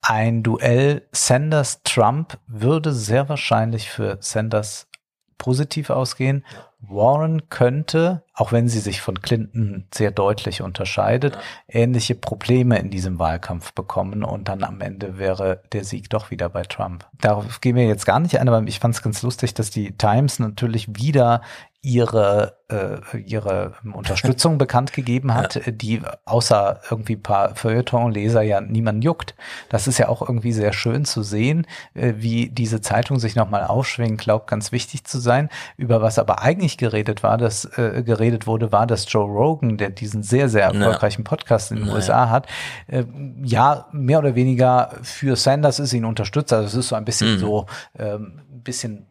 ein 0.00 0.42
Duell 0.42 1.06
Sanders-Trump 1.12 2.38
würde 2.46 2.92
sehr 2.92 3.28
wahrscheinlich 3.28 3.90
für 3.90 4.16
Sanders 4.20 4.88
positiv 5.36 5.90
ausgehen. 5.90 6.44
Warren 6.80 7.48
könnte, 7.50 8.22
auch 8.38 8.52
wenn 8.52 8.68
sie 8.68 8.78
sich 8.78 9.00
von 9.00 9.20
Clinton 9.20 9.84
sehr 9.92 10.12
deutlich 10.12 10.62
unterscheidet, 10.62 11.36
ähnliche 11.66 12.14
Probleme 12.14 12.78
in 12.78 12.88
diesem 12.88 13.18
Wahlkampf 13.18 13.72
bekommen 13.72 14.22
und 14.22 14.46
dann 14.46 14.62
am 14.62 14.80
Ende 14.80 15.18
wäre 15.18 15.60
der 15.72 15.82
Sieg 15.82 16.08
doch 16.08 16.30
wieder 16.30 16.48
bei 16.48 16.62
Trump. 16.62 17.04
Darauf 17.20 17.60
gehen 17.60 17.74
wir 17.74 17.86
jetzt 17.86 18.06
gar 18.06 18.20
nicht 18.20 18.38
ein, 18.38 18.48
aber 18.48 18.62
ich 18.68 18.78
fand 18.78 18.94
es 18.94 19.02
ganz 19.02 19.22
lustig, 19.22 19.54
dass 19.54 19.70
die 19.70 19.98
Times 19.98 20.38
natürlich 20.38 20.94
wieder 20.94 21.42
ihre 21.82 22.58
äh, 22.70 23.18
ihre 23.18 23.72
Unterstützung 23.92 24.58
bekannt 24.58 24.92
gegeben 24.92 25.34
hat, 25.34 25.54
ja. 25.54 25.72
die 25.72 26.02
außer 26.24 26.80
irgendwie 26.90 27.14
ein 27.14 27.22
paar 27.22 27.54
Feuilleton-Leser 27.54 28.42
ja 28.42 28.60
niemand 28.60 29.04
juckt. 29.04 29.34
Das 29.68 29.86
ist 29.86 29.98
ja 29.98 30.08
auch 30.08 30.20
irgendwie 30.20 30.52
sehr 30.52 30.72
schön 30.72 31.04
zu 31.04 31.22
sehen, 31.22 31.66
äh, 31.94 32.14
wie 32.16 32.50
diese 32.50 32.80
Zeitung 32.80 33.18
sich 33.18 33.36
nochmal 33.36 33.64
aufschwingen, 33.64 34.16
glaubt 34.16 34.48
ganz 34.48 34.72
wichtig 34.72 35.04
zu 35.04 35.18
sein. 35.18 35.48
Über 35.76 36.02
was 36.02 36.18
aber 36.18 36.42
eigentlich 36.42 36.78
geredet 36.78 37.22
war, 37.22 37.38
dass 37.38 37.64
äh, 37.64 38.02
geredet 38.04 38.27
wurde, 38.46 38.72
war, 38.72 38.86
dass 38.86 39.10
Joe 39.10 39.24
Rogan, 39.24 39.76
der 39.76 39.90
diesen 39.90 40.22
sehr, 40.22 40.48
sehr 40.48 40.64
erfolgreichen 40.64 41.24
Podcast 41.24 41.70
in 41.70 41.78
den 41.78 41.88
USA 41.88 42.30
hat, 42.30 42.46
äh, 42.86 43.04
ja, 43.42 43.86
mehr 43.92 44.18
oder 44.18 44.34
weniger 44.34 44.90
für 45.02 45.36
Sanders 45.36 45.78
ist 45.78 45.92
ihn 45.92 46.04
unterstützt. 46.04 46.52
Also 46.52 46.66
es 46.66 46.74
ist 46.74 46.88
so 46.88 46.96
ein 46.96 47.04
bisschen 47.04 47.34
mhm. 47.34 47.38
so, 47.38 47.66
ähm, 47.98 48.40
ein 48.50 48.62
bisschen 48.62 49.06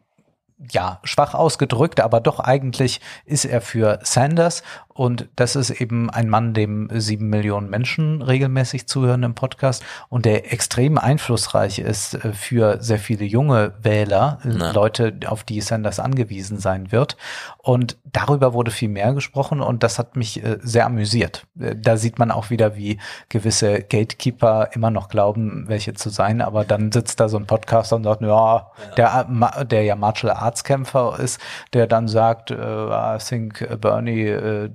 ja, 0.70 0.98
schwach 1.04 1.34
ausgedrückt, 1.34 2.00
aber 2.00 2.20
doch 2.20 2.40
eigentlich 2.40 3.00
ist 3.24 3.44
er 3.44 3.60
für 3.60 4.00
Sanders 4.02 4.62
und 4.98 5.28
das 5.36 5.54
ist 5.54 5.70
eben 5.70 6.10
ein 6.10 6.28
Mann, 6.28 6.54
dem 6.54 6.88
sieben 6.92 7.28
Millionen 7.28 7.70
Menschen 7.70 8.20
regelmäßig 8.20 8.88
zuhören 8.88 9.22
im 9.22 9.34
Podcast 9.36 9.84
und 10.08 10.24
der 10.24 10.52
extrem 10.52 10.98
einflussreich 10.98 11.78
ist 11.78 12.14
äh, 12.14 12.32
für 12.32 12.82
sehr 12.82 12.98
viele 12.98 13.24
junge 13.24 13.74
Wähler, 13.80 14.40
äh, 14.42 14.48
Na. 14.56 14.72
Leute, 14.72 15.14
auf 15.28 15.44
die 15.44 15.60
Sanders 15.60 16.00
angewiesen 16.00 16.58
sein 16.58 16.90
wird. 16.90 17.16
Und 17.58 17.96
darüber 18.06 18.54
wurde 18.54 18.72
viel 18.72 18.88
mehr 18.88 19.12
gesprochen 19.12 19.60
und 19.60 19.84
das 19.84 20.00
hat 20.00 20.16
mich 20.16 20.42
äh, 20.42 20.58
sehr 20.62 20.86
amüsiert. 20.86 21.46
Da 21.54 21.96
sieht 21.96 22.18
man 22.18 22.32
auch 22.32 22.50
wieder, 22.50 22.74
wie 22.74 22.98
gewisse 23.28 23.82
Gatekeeper 23.82 24.70
immer 24.72 24.90
noch 24.90 25.08
glauben, 25.08 25.66
welche 25.68 25.94
zu 25.94 26.10
sein, 26.10 26.40
aber 26.40 26.64
dann 26.64 26.90
sitzt 26.90 27.20
da 27.20 27.28
so 27.28 27.36
ein 27.36 27.46
Podcaster 27.46 27.94
und 27.94 28.02
sagt, 28.02 28.22
ja, 28.22 28.72
der, 28.96 29.28
der 29.64 29.82
ja 29.84 29.94
Martial 29.94 30.32
Arts 30.32 30.64
Kämpfer 30.64 31.20
ist, 31.20 31.40
der 31.72 31.86
dann 31.86 32.08
sagt, 32.08 32.50
I 32.50 33.18
think 33.18 33.80
Bernie 33.80 34.70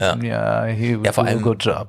ja, 0.00 0.16
ja, 0.16 0.66
ja 0.66 1.12
vor 1.12 1.26
allem, 1.26 1.44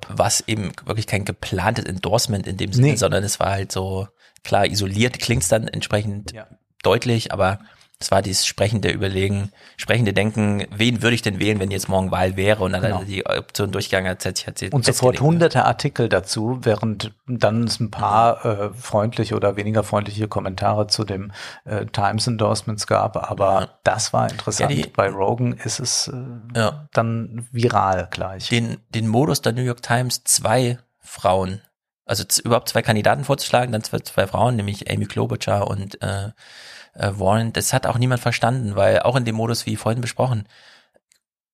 was 0.09 0.43
eben 0.47 0.71
wirklich 0.85 1.07
kein 1.07 1.25
geplantes 1.25 1.85
Endorsement 1.85 2.45
in 2.47 2.57
dem 2.57 2.73
Sinne, 2.73 2.87
nee. 2.87 2.95
sondern 2.95 3.23
es 3.23 3.39
war 3.39 3.51
halt 3.51 3.71
so, 3.71 4.07
klar, 4.43 4.65
isoliert 4.65 5.19
klingt 5.19 5.43
es 5.43 5.49
dann 5.49 5.67
entsprechend 5.67 6.33
ja. 6.33 6.47
deutlich, 6.83 7.31
aber 7.31 7.59
es 8.03 8.11
war 8.11 8.21
dieses 8.21 8.45
sprechende 8.45 8.91
Überlegen, 8.91 9.51
sprechende 9.77 10.13
Denken, 10.13 10.65
wen 10.75 11.01
würde 11.01 11.15
ich 11.15 11.21
denn 11.21 11.39
wählen, 11.39 11.59
wenn 11.59 11.71
jetzt 11.71 11.87
morgen 11.87 12.11
Wahl 12.11 12.35
wäre? 12.35 12.63
Und 12.63 12.73
dann 12.73 12.81
genau. 12.81 12.99
hat 12.99 13.07
die 13.07 13.25
Option 13.25 13.71
durchgegangen, 13.71 14.09
hat 14.09 14.21
sich 14.21 14.45
hat 14.45 14.57
sie 14.57 14.69
Und 14.71 14.83
sofort 14.83 15.21
hunderte 15.21 15.63
Artikel 15.63 16.09
dazu, 16.09 16.59
während 16.63 17.13
dann 17.27 17.63
es 17.63 17.79
ein 17.79 17.91
paar 17.91 18.45
äh, 18.45 18.73
freundliche 18.73 19.35
oder 19.35 19.55
weniger 19.55 19.83
freundliche 19.83 20.27
Kommentare 20.27 20.87
zu 20.87 21.05
dem 21.05 21.31
äh, 21.63 21.85
Times 21.85 22.27
Endorsements 22.27 22.87
gab. 22.87 23.15
Aber 23.31 23.61
ja. 23.61 23.69
das 23.83 24.11
war 24.11 24.29
interessant. 24.29 24.71
Ja, 24.71 24.83
die, 24.83 24.89
Bei 24.89 25.09
Rogan 25.09 25.53
ist 25.53 25.79
es 25.79 26.09
äh, 26.09 26.59
ja. 26.59 26.87
dann 26.91 27.47
viral 27.51 28.09
gleich. 28.11 28.49
Den, 28.49 28.77
den 28.89 29.07
Modus 29.07 29.41
der 29.41 29.53
New 29.53 29.63
York 29.63 29.81
Times, 29.81 30.23
zwei 30.25 30.77
Frauen 30.99 31.61
also 32.05 32.23
überhaupt 32.43 32.69
zwei 32.69 32.81
Kandidaten 32.81 33.23
vorzuschlagen, 33.23 33.71
dann 33.71 33.83
zwei, 33.83 33.99
zwei 33.99 34.27
Frauen, 34.27 34.57
nämlich 34.57 34.91
Amy 34.91 35.05
Klobuchar 35.05 35.67
und 35.67 36.01
äh, 36.01 36.31
äh, 36.93 37.11
Warren, 37.13 37.53
das 37.53 37.73
hat 37.73 37.87
auch 37.87 37.97
niemand 37.97 38.21
verstanden, 38.21 38.75
weil 38.75 38.99
auch 38.99 39.15
in 39.15 39.25
dem 39.25 39.35
Modus, 39.35 39.65
wie 39.65 39.75
vorhin 39.75 40.01
besprochen, 40.01 40.47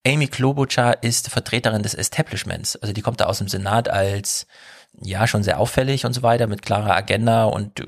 Amy 0.06 0.28
Klobuchar 0.28 1.02
ist 1.02 1.28
Vertreterin 1.28 1.82
des 1.82 1.94
Establishments. 1.94 2.76
Also 2.76 2.92
die 2.94 3.02
kommt 3.02 3.20
da 3.20 3.26
aus 3.26 3.38
dem 3.38 3.48
Senat 3.48 3.88
als, 3.88 4.46
ja, 4.98 5.26
schon 5.26 5.42
sehr 5.42 5.60
auffällig 5.60 6.06
und 6.06 6.14
so 6.14 6.22
weiter, 6.22 6.46
mit 6.46 6.62
klarer 6.62 6.96
Agenda 6.96 7.44
und 7.44 7.84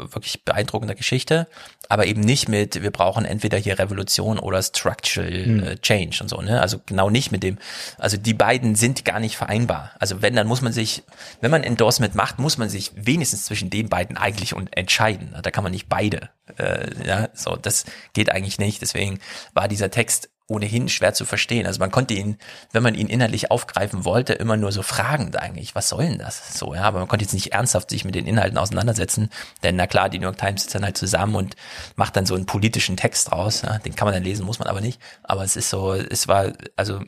wirklich 0.00 0.44
beeindruckender 0.44 0.94
Geschichte, 0.94 1.46
aber 1.88 2.06
eben 2.06 2.20
nicht 2.20 2.48
mit, 2.48 2.82
wir 2.82 2.90
brauchen 2.90 3.24
entweder 3.24 3.58
hier 3.58 3.78
Revolution 3.78 4.38
oder 4.38 4.62
Structural 4.62 5.46
mhm. 5.46 5.62
äh, 5.62 5.76
Change 5.78 6.18
und 6.22 6.28
so, 6.28 6.40
ne? 6.40 6.60
Also 6.60 6.80
genau 6.86 7.10
nicht 7.10 7.32
mit 7.32 7.42
dem, 7.42 7.58
also 7.98 8.16
die 8.16 8.34
beiden 8.34 8.74
sind 8.74 9.04
gar 9.04 9.20
nicht 9.20 9.36
vereinbar. 9.36 9.92
Also 9.98 10.22
wenn, 10.22 10.36
dann 10.36 10.46
muss 10.46 10.62
man 10.62 10.72
sich, 10.72 11.02
wenn 11.40 11.50
man 11.50 11.62
Endorsement 11.62 12.14
macht, 12.14 12.38
muss 12.38 12.58
man 12.58 12.68
sich 12.68 12.92
wenigstens 12.94 13.44
zwischen 13.44 13.70
den 13.70 13.88
beiden 13.88 14.16
eigentlich 14.16 14.54
entscheiden. 14.72 15.34
Da 15.42 15.50
kann 15.50 15.64
man 15.64 15.72
nicht 15.72 15.88
beide, 15.88 16.30
äh, 16.58 16.88
ja, 17.06 17.28
so, 17.34 17.56
das 17.56 17.84
geht 18.12 18.30
eigentlich 18.30 18.58
nicht. 18.58 18.82
Deswegen 18.82 19.18
war 19.52 19.68
dieser 19.68 19.90
Text 19.90 20.30
ohnehin 20.50 20.88
schwer 20.88 21.14
zu 21.14 21.24
verstehen. 21.24 21.66
Also 21.66 21.78
man 21.78 21.90
konnte 21.90 22.14
ihn, 22.14 22.36
wenn 22.72 22.82
man 22.82 22.94
ihn 22.94 23.08
inhaltlich 23.08 23.50
aufgreifen 23.50 24.04
wollte, 24.04 24.32
immer 24.34 24.56
nur 24.56 24.72
so 24.72 24.82
fragend 24.82 25.36
eigentlich, 25.36 25.74
was 25.74 25.88
soll 25.88 26.04
denn 26.04 26.18
das? 26.18 26.58
So, 26.58 26.74
ja, 26.74 26.82
aber 26.82 26.98
man 26.98 27.08
konnte 27.08 27.24
jetzt 27.24 27.32
nicht 27.32 27.52
ernsthaft 27.52 27.90
sich 27.90 28.04
mit 28.04 28.14
den 28.14 28.26
Inhalten 28.26 28.58
auseinandersetzen, 28.58 29.30
denn 29.62 29.76
na 29.76 29.86
klar, 29.86 30.08
die 30.08 30.18
New 30.18 30.24
York 30.24 30.38
Times 30.38 30.62
sitzt 30.62 30.74
dann 30.74 30.84
halt 30.84 30.98
zusammen 30.98 31.36
und 31.36 31.56
macht 31.96 32.16
dann 32.16 32.26
so 32.26 32.34
einen 32.34 32.46
politischen 32.46 32.96
Text 32.96 33.32
raus, 33.32 33.62
ja, 33.62 33.78
den 33.78 33.94
kann 33.94 34.06
man 34.06 34.14
dann 34.14 34.24
lesen, 34.24 34.44
muss 34.44 34.58
man 34.58 34.68
aber 34.68 34.80
nicht, 34.80 35.00
aber 35.22 35.44
es 35.44 35.56
ist 35.56 35.70
so, 35.70 35.94
es 35.94 36.26
war, 36.28 36.52
also 36.76 37.00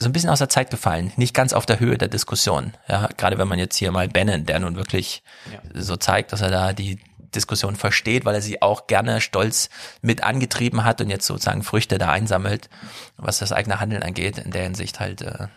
so 0.00 0.08
ein 0.08 0.12
bisschen 0.12 0.30
aus 0.30 0.38
der 0.38 0.48
Zeit 0.48 0.70
gefallen, 0.70 1.12
nicht 1.16 1.34
ganz 1.34 1.52
auf 1.52 1.66
der 1.66 1.80
Höhe 1.80 1.98
der 1.98 2.06
Diskussion. 2.06 2.72
Ja, 2.88 3.08
gerade 3.16 3.36
wenn 3.36 3.48
man 3.48 3.58
jetzt 3.58 3.76
hier 3.76 3.90
mal 3.90 4.06
Bannon, 4.08 4.46
der 4.46 4.60
nun 4.60 4.76
wirklich 4.76 5.24
ja. 5.52 5.58
so 5.74 5.96
zeigt, 5.96 6.32
dass 6.32 6.40
er 6.40 6.50
da 6.50 6.72
die 6.72 7.00
Diskussion 7.34 7.76
versteht, 7.76 8.24
weil 8.24 8.34
er 8.34 8.42
sie 8.42 8.62
auch 8.62 8.86
gerne 8.86 9.20
stolz 9.20 9.68
mit 10.00 10.22
angetrieben 10.22 10.84
hat 10.84 11.00
und 11.00 11.10
jetzt 11.10 11.26
sozusagen 11.26 11.62
Früchte 11.62 11.98
da 11.98 12.10
einsammelt, 12.10 12.68
was 13.16 13.38
das 13.38 13.52
eigene 13.52 13.80
Handeln 13.80 14.02
angeht. 14.02 14.38
In 14.38 14.50
der 14.50 14.62
Hinsicht 14.62 15.00
halt 15.00 15.22
äh, 15.22 15.48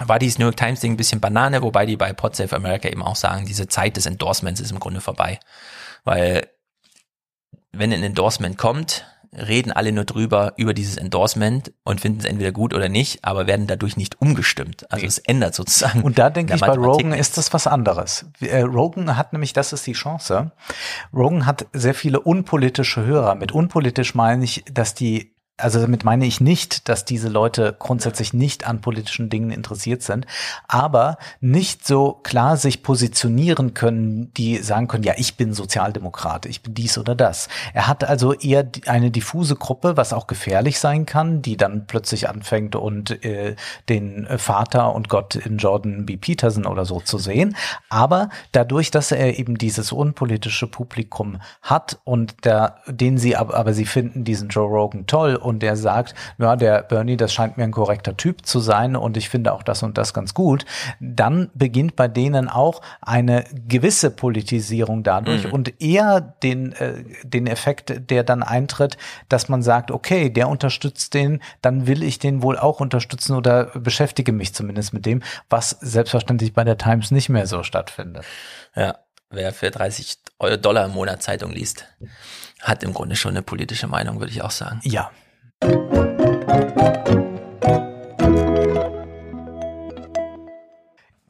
war 0.00 0.18
dieses 0.18 0.38
New 0.38 0.46
York 0.46 0.56
Times 0.56 0.80
Ding 0.80 0.92
ein 0.92 0.96
bisschen 0.96 1.20
Banane, 1.20 1.62
wobei 1.62 1.86
die 1.86 1.96
bei 1.96 2.12
Pod 2.12 2.34
Safe 2.34 2.54
America 2.56 2.88
eben 2.88 3.02
auch 3.02 3.16
sagen, 3.16 3.46
diese 3.46 3.68
Zeit 3.68 3.96
des 3.96 4.06
Endorsements 4.06 4.60
ist 4.60 4.72
im 4.72 4.80
Grunde 4.80 5.00
vorbei. 5.00 5.38
Weil 6.04 6.48
wenn 7.72 7.92
ein 7.92 8.02
Endorsement 8.02 8.58
kommt, 8.58 9.06
reden 9.34 9.72
alle 9.72 9.92
nur 9.92 10.04
drüber, 10.04 10.52
über 10.56 10.74
dieses 10.74 10.96
Endorsement 10.96 11.72
und 11.84 12.00
finden 12.00 12.20
es 12.20 12.26
entweder 12.26 12.52
gut 12.52 12.74
oder 12.74 12.88
nicht, 12.88 13.24
aber 13.24 13.46
werden 13.46 13.66
dadurch 13.66 13.96
nicht 13.96 14.20
umgestimmt. 14.20 14.90
Also 14.90 15.02
nee. 15.02 15.08
es 15.08 15.18
ändert 15.18 15.54
sozusagen. 15.54 16.02
Und 16.02 16.18
da 16.18 16.30
denke 16.30 16.54
ich, 16.54 16.60
bei 16.60 16.68
Rogan 16.68 17.12
ist 17.12 17.38
das 17.38 17.52
was 17.52 17.66
anderes. 17.66 18.26
Äh, 18.40 18.60
Rogan 18.60 19.16
hat 19.16 19.32
nämlich, 19.32 19.52
das 19.52 19.72
ist 19.72 19.86
die 19.86 19.92
Chance, 19.92 20.52
Rogan 21.14 21.46
hat 21.46 21.66
sehr 21.72 21.94
viele 21.94 22.20
unpolitische 22.20 23.04
Hörer. 23.04 23.34
Mit 23.34 23.52
unpolitisch 23.52 24.14
meine 24.14 24.44
ich, 24.44 24.64
dass 24.70 24.94
die 24.94 25.32
also 25.58 25.80
damit 25.80 26.04
meine 26.04 26.26
ich 26.26 26.40
nicht, 26.40 26.88
dass 26.88 27.04
diese 27.04 27.28
Leute 27.28 27.76
grundsätzlich 27.78 28.32
nicht 28.32 28.66
an 28.66 28.80
politischen 28.80 29.28
Dingen 29.28 29.50
interessiert 29.50 30.02
sind, 30.02 30.26
aber 30.66 31.18
nicht 31.40 31.86
so 31.86 32.14
klar 32.22 32.56
sich 32.56 32.82
positionieren 32.82 33.74
können, 33.74 34.32
die 34.34 34.56
sagen 34.58 34.88
können, 34.88 35.04
ja, 35.04 35.14
ich 35.16 35.36
bin 35.36 35.52
Sozialdemokrat, 35.52 36.46
ich 36.46 36.62
bin 36.62 36.74
dies 36.74 36.98
oder 36.98 37.14
das. 37.14 37.48
Er 37.74 37.86
hat 37.86 38.02
also 38.02 38.32
eher 38.32 38.68
eine 38.86 39.10
diffuse 39.10 39.54
Gruppe, 39.54 39.96
was 39.96 40.12
auch 40.12 40.26
gefährlich 40.26 40.78
sein 40.78 41.06
kann, 41.06 41.42
die 41.42 41.56
dann 41.56 41.86
plötzlich 41.86 42.28
anfängt 42.28 42.74
und 42.74 43.24
äh, 43.24 43.54
den 43.88 44.26
Vater 44.38 44.94
und 44.94 45.08
Gott 45.08 45.36
in 45.36 45.58
Jordan 45.58 46.06
B. 46.06 46.16
Peterson 46.16 46.66
oder 46.66 46.84
so 46.86 47.00
zu 47.00 47.18
sehen. 47.18 47.56
Aber 47.88 48.30
dadurch, 48.52 48.90
dass 48.90 49.12
er 49.12 49.38
eben 49.38 49.58
dieses 49.58 49.92
unpolitische 49.92 50.66
Publikum 50.66 51.40
hat 51.60 52.00
und 52.04 52.34
da, 52.40 52.76
den 52.86 53.18
sie 53.18 53.36
aber, 53.36 53.54
aber 53.54 53.74
sie 53.74 53.86
finden 53.86 54.24
diesen 54.24 54.48
Joe 54.48 54.66
Rogan 54.66 55.06
toll 55.06 55.36
und 55.36 55.51
und 55.52 55.60
der 55.62 55.76
sagt, 55.76 56.14
ja, 56.38 56.56
der 56.56 56.82
Bernie, 56.82 57.16
das 57.16 57.32
scheint 57.32 57.56
mir 57.56 57.64
ein 57.64 57.70
korrekter 57.72 58.16
Typ 58.16 58.44
zu 58.46 58.58
sein 58.60 58.96
und 58.96 59.16
ich 59.16 59.28
finde 59.28 59.52
auch 59.52 59.62
das 59.62 59.82
und 59.82 59.98
das 59.98 60.12
ganz 60.14 60.34
gut, 60.34 60.64
dann 61.00 61.50
beginnt 61.54 61.94
bei 61.96 62.08
denen 62.08 62.48
auch 62.48 62.82
eine 63.00 63.44
gewisse 63.68 64.10
Politisierung 64.10 65.02
dadurch 65.02 65.44
Mhm. 65.44 65.52
und 65.52 65.80
eher 65.80 66.20
den, 66.20 66.72
äh, 66.72 67.04
den 67.22 67.46
Effekt, 67.46 68.10
der 68.10 68.24
dann 68.24 68.42
eintritt, 68.42 68.96
dass 69.28 69.48
man 69.48 69.62
sagt, 69.62 69.90
okay, 69.90 70.30
der 70.30 70.48
unterstützt 70.48 71.14
den, 71.14 71.40
dann 71.60 71.86
will 71.86 72.02
ich 72.02 72.18
den 72.18 72.42
wohl 72.42 72.58
auch 72.58 72.80
unterstützen 72.80 73.36
oder 73.36 73.66
beschäftige 73.78 74.32
mich 74.32 74.54
zumindest 74.54 74.92
mit 74.92 75.06
dem, 75.06 75.22
was 75.50 75.70
selbstverständlich 75.80 76.52
bei 76.54 76.64
der 76.64 76.78
Times 76.78 77.10
nicht 77.10 77.28
mehr 77.28 77.46
so 77.46 77.62
stattfindet. 77.62 78.24
Ja, 78.74 78.96
wer 79.30 79.52
für 79.52 79.70
30 79.70 80.16
Euro 80.38 80.56
Dollar 80.56 80.86
im 80.86 80.92
Monat 80.92 81.22
Zeitung 81.22 81.52
liest, 81.52 81.86
hat 82.60 82.82
im 82.82 82.92
Grunde 82.94 83.16
schon 83.16 83.32
eine 83.32 83.42
politische 83.42 83.86
Meinung, 83.86 84.20
würde 84.20 84.32
ich 84.32 84.42
auch 84.42 84.50
sagen. 84.50 84.80
Ja. 84.84 85.10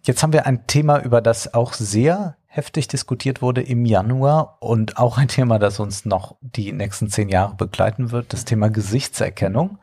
Jetzt 0.04 0.22
haben 0.22 0.32
wir 0.32 0.46
ein 0.46 0.66
Thema, 0.66 1.00
über 1.00 1.20
das 1.20 1.54
auch 1.54 1.74
sehr 1.74 2.36
heftig 2.46 2.88
diskutiert 2.88 3.40
wurde 3.40 3.62
im 3.62 3.84
Januar 3.86 4.58
und 4.60 4.98
auch 4.98 5.16
ein 5.16 5.28
Thema, 5.28 5.58
das 5.58 5.80
uns 5.80 6.04
noch 6.04 6.36
die 6.40 6.72
nächsten 6.72 7.08
zehn 7.08 7.28
Jahre 7.28 7.54
begleiten 7.54 8.10
wird, 8.10 8.32
das 8.32 8.44
Thema 8.44 8.68
Gesichtserkennung. 8.68 9.78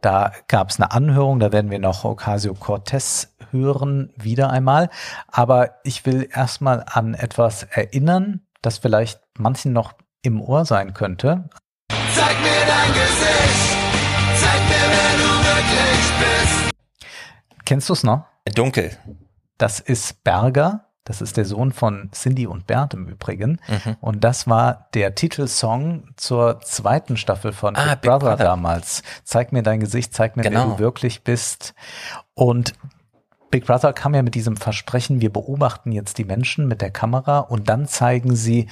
Da 0.00 0.32
gab 0.48 0.70
es 0.70 0.80
eine 0.80 0.92
Anhörung, 0.92 1.40
da 1.40 1.52
werden 1.52 1.70
wir 1.70 1.78
noch 1.78 2.04
Ocasio-Cortez 2.04 3.34
hören, 3.50 4.12
wieder 4.16 4.50
einmal. 4.50 4.88
Aber 5.28 5.72
ich 5.84 6.06
will 6.06 6.28
erstmal 6.32 6.84
an 6.90 7.14
etwas 7.14 7.64
erinnern, 7.64 8.40
das 8.62 8.78
vielleicht 8.78 9.20
manchen 9.36 9.72
noch 9.72 9.92
im 10.22 10.40
Ohr 10.40 10.64
sein 10.64 10.94
könnte. 10.94 11.50
Zeig 12.14 12.40
mir 12.40 12.66
dein 12.66 12.92
Gesicht, 12.94 13.59
Kennst 17.70 17.88
du 17.88 17.92
es 17.92 18.02
noch? 18.02 18.24
Dunkel. 18.56 18.90
Das 19.58 19.78
ist 19.78 20.24
Berger. 20.24 20.86
Das 21.04 21.20
ist 21.20 21.36
der 21.36 21.44
Sohn 21.44 21.70
von 21.70 22.10
Cindy 22.12 22.48
und 22.48 22.66
Bert 22.66 22.94
im 22.94 23.06
Übrigen. 23.06 23.60
Mhm. 23.68 23.96
Und 24.00 24.24
das 24.24 24.48
war 24.48 24.88
der 24.92 25.14
Titelsong 25.14 26.08
zur 26.16 26.58
zweiten 26.62 27.16
Staffel 27.16 27.52
von 27.52 27.76
Ah, 27.76 27.90
Big, 27.94 28.00
Big 28.02 28.10
Brother, 28.10 28.30
Brother. 28.30 28.44
damals. 28.44 29.04
Zeig 29.22 29.52
mir 29.52 29.62
dein 29.62 29.78
Gesicht, 29.78 30.12
zeig 30.12 30.36
mir, 30.36 30.42
wer 30.42 30.50
Genau. 30.50 30.70
du 30.70 30.78
wirklich 30.80 31.22
bist. 31.22 31.74
Und 32.34 32.72
Big 33.52 33.66
Brother 33.66 33.92
kam 33.92 34.14
ja 34.14 34.22
mit 34.22 34.34
diesem 34.34 34.56
Versprechen, 34.56 35.20
wir 35.20 35.32
beobachten 35.32 35.92
jetzt 35.92 36.18
die 36.18 36.24
Menschen 36.24 36.66
mit 36.66 36.80
der 36.80 36.90
Kamera 36.90 37.38
und 37.38 37.68
dann 37.68 37.86
zeigen 37.86 38.34
sie 38.34 38.68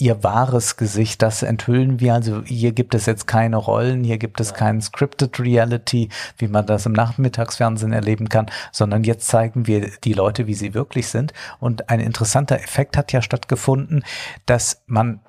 ihr 0.00 0.24
wahres 0.24 0.76
Gesicht, 0.76 1.22
das 1.22 1.42
enthüllen 1.42 2.00
wir. 2.00 2.14
Also 2.14 2.42
hier 2.44 2.72
gibt 2.72 2.94
es 2.94 3.06
jetzt 3.06 3.26
keine 3.26 3.56
Rollen, 3.56 4.02
hier 4.02 4.18
gibt 4.18 4.40
es 4.40 4.54
kein 4.54 4.80
Scripted 4.80 5.38
Reality, 5.38 6.08
wie 6.38 6.48
man 6.48 6.66
das 6.66 6.86
im 6.86 6.92
Nachmittagsfernsehen 6.92 7.92
erleben 7.92 8.28
kann, 8.28 8.46
sondern 8.72 9.04
jetzt 9.04 9.28
zeigen 9.28 9.66
wir 9.66 9.90
die 10.02 10.14
Leute, 10.14 10.46
wie 10.46 10.54
sie 10.54 10.74
wirklich 10.74 11.08
sind. 11.08 11.32
Und 11.58 11.90
ein 11.90 12.00
interessanter 12.00 12.56
Effekt 12.56 12.96
hat 12.96 13.12
ja 13.12 13.22
stattgefunden, 13.22 14.04
dass 14.46 14.82
man 14.86 15.20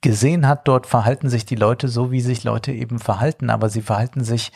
gesehen 0.00 0.48
hat, 0.48 0.66
dort 0.66 0.86
verhalten 0.86 1.30
sich 1.30 1.46
die 1.46 1.54
Leute 1.54 1.88
so, 1.88 2.10
wie 2.10 2.20
sich 2.20 2.42
Leute 2.42 2.72
eben 2.72 2.98
verhalten, 2.98 3.50
aber 3.50 3.68
sie 3.68 3.82
verhalten 3.82 4.24
sich 4.24 4.50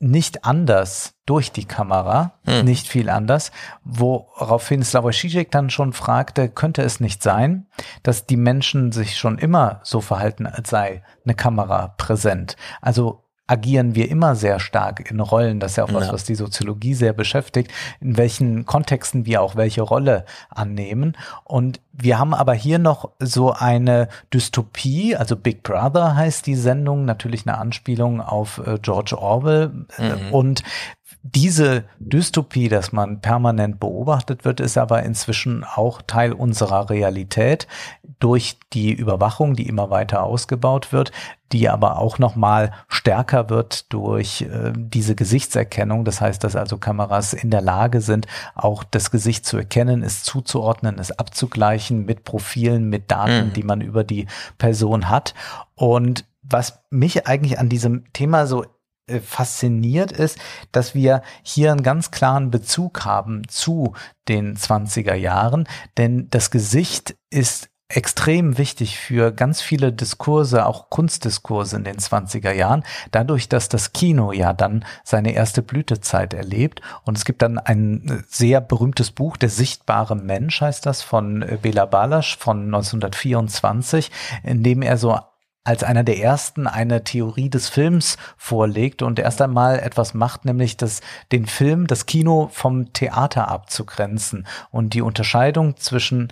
nicht 0.00 0.44
anders 0.44 1.14
durch 1.24 1.52
die 1.52 1.64
Kamera, 1.64 2.34
Hm. 2.44 2.64
nicht 2.64 2.88
viel 2.88 3.08
anders, 3.08 3.52
woraufhin 3.84 4.82
Slavoj 4.82 5.12
Žižek 5.12 5.50
dann 5.50 5.70
schon 5.70 5.92
fragte, 5.92 6.48
könnte 6.48 6.82
es 6.82 7.00
nicht 7.00 7.22
sein, 7.22 7.66
dass 8.02 8.26
die 8.26 8.36
Menschen 8.36 8.92
sich 8.92 9.16
schon 9.16 9.38
immer 9.38 9.80
so 9.82 10.00
verhalten, 10.00 10.46
als 10.46 10.70
sei 10.70 11.02
eine 11.24 11.34
Kamera 11.34 11.88
präsent. 11.96 12.56
Also 12.82 13.23
agieren 13.46 13.94
wir 13.94 14.10
immer 14.10 14.34
sehr 14.36 14.58
stark 14.58 15.10
in 15.10 15.20
Rollen, 15.20 15.60
das 15.60 15.72
ist 15.72 15.76
ja 15.76 15.84
auch 15.84 15.92
was, 15.92 16.06
Ja. 16.06 16.12
was 16.12 16.24
die 16.24 16.34
Soziologie 16.34 16.94
sehr 16.94 17.12
beschäftigt, 17.12 17.70
in 18.00 18.16
welchen 18.16 18.64
Kontexten 18.64 19.26
wir 19.26 19.42
auch 19.42 19.54
welche 19.56 19.82
Rolle 19.82 20.24
annehmen. 20.48 21.16
Und 21.44 21.80
wir 21.92 22.18
haben 22.18 22.32
aber 22.34 22.54
hier 22.54 22.78
noch 22.78 23.10
so 23.18 23.52
eine 23.52 24.08
Dystopie, 24.32 25.14
also 25.16 25.36
Big 25.36 25.62
Brother 25.62 26.16
heißt 26.16 26.46
die 26.46 26.54
Sendung, 26.56 27.04
natürlich 27.04 27.46
eine 27.46 27.58
Anspielung 27.58 28.20
auf 28.20 28.62
äh, 28.66 28.78
George 28.80 29.16
Orwell. 29.18 29.86
Äh, 29.98 30.14
Mhm. 30.14 30.32
Und 30.32 30.62
diese 31.22 31.84
Dystopie, 31.98 32.68
dass 32.68 32.92
man 32.92 33.20
permanent 33.20 33.78
beobachtet 33.80 34.44
wird, 34.44 34.60
ist 34.60 34.78
aber 34.78 35.02
inzwischen 35.02 35.64
auch 35.64 36.02
Teil 36.02 36.32
unserer 36.32 36.90
Realität 36.90 37.66
durch 38.20 38.58
die 38.72 38.92
Überwachung, 38.92 39.54
die 39.54 39.66
immer 39.66 39.90
weiter 39.90 40.22
ausgebaut 40.22 40.92
wird, 40.92 41.12
die 41.52 41.68
aber 41.68 41.98
auch 41.98 42.18
noch 42.18 42.36
mal 42.36 42.72
stärker 42.88 43.50
wird 43.50 43.92
durch 43.92 44.42
äh, 44.42 44.72
diese 44.74 45.14
Gesichtserkennung. 45.14 46.04
Das 46.04 46.20
heißt, 46.20 46.42
dass 46.42 46.56
also 46.56 46.78
Kameras 46.78 47.32
in 47.32 47.50
der 47.50 47.60
Lage 47.60 48.00
sind, 48.00 48.26
auch 48.54 48.82
das 48.82 49.10
Gesicht 49.10 49.44
zu 49.46 49.58
erkennen, 49.58 50.02
es 50.02 50.22
zuzuordnen, 50.22 50.98
es 50.98 51.12
abzugleichen 51.12 52.04
mit 52.04 52.24
Profilen, 52.24 52.88
mit 52.88 53.10
Daten, 53.10 53.48
Mhm. 53.48 53.52
die 53.52 53.62
man 53.62 53.80
über 53.80 54.04
die 54.04 54.26
Person 54.58 55.10
hat. 55.10 55.34
Und 55.74 56.24
was 56.42 56.80
mich 56.90 57.26
eigentlich 57.26 57.58
an 57.58 57.68
diesem 57.68 58.12
Thema 58.12 58.46
so 58.46 58.64
äh, 59.06 59.20
fasziniert 59.20 60.12
ist, 60.12 60.38
dass 60.72 60.94
wir 60.94 61.22
hier 61.42 61.72
einen 61.72 61.82
ganz 61.82 62.10
klaren 62.10 62.50
Bezug 62.50 63.04
haben 63.04 63.46
zu 63.48 63.94
den 64.28 64.56
20er 64.56 65.14
Jahren, 65.14 65.68
denn 65.96 66.28
das 66.30 66.50
Gesicht 66.50 67.16
ist 67.30 67.68
extrem 67.88 68.58
wichtig 68.58 68.98
für 68.98 69.30
ganz 69.30 69.60
viele 69.60 69.92
Diskurse, 69.92 70.66
auch 70.66 70.90
Kunstdiskurse 70.90 71.76
in 71.76 71.84
den 71.84 71.98
20er 71.98 72.52
Jahren, 72.52 72.82
dadurch, 73.10 73.48
dass 73.48 73.68
das 73.68 73.92
Kino 73.92 74.32
ja 74.32 74.52
dann 74.52 74.84
seine 75.04 75.32
erste 75.32 75.62
Blütezeit 75.62 76.34
erlebt. 76.34 76.80
Und 77.04 77.18
es 77.18 77.24
gibt 77.24 77.42
dann 77.42 77.58
ein 77.58 78.08
äh, 78.08 78.22
sehr 78.26 78.60
berühmtes 78.60 79.10
Buch, 79.10 79.36
Der 79.36 79.50
sichtbare 79.50 80.16
Mensch 80.16 80.60
heißt 80.60 80.86
das, 80.86 81.02
von 81.02 81.42
äh, 81.42 81.58
Bela 81.60 81.86
Balasch 81.86 82.38
von 82.38 82.64
1924, 82.64 84.10
in 84.42 84.62
dem 84.62 84.82
er 84.82 84.96
so 84.96 85.18
als 85.64 85.82
einer 85.82 86.04
der 86.04 86.18
ersten 86.18 86.66
eine 86.66 87.04
Theorie 87.04 87.48
des 87.48 87.70
Films 87.70 88.18
vorlegt 88.36 89.00
und 89.00 89.18
erst 89.18 89.40
einmal 89.40 89.78
etwas 89.78 90.12
macht, 90.12 90.44
nämlich 90.44 90.76
das, 90.76 91.00
den 91.32 91.46
Film, 91.46 91.86
das 91.86 92.04
Kino 92.04 92.50
vom 92.52 92.92
Theater 92.92 93.48
abzugrenzen. 93.48 94.46
Und 94.70 94.92
die 94.92 95.00
Unterscheidung 95.00 95.78
zwischen 95.78 96.30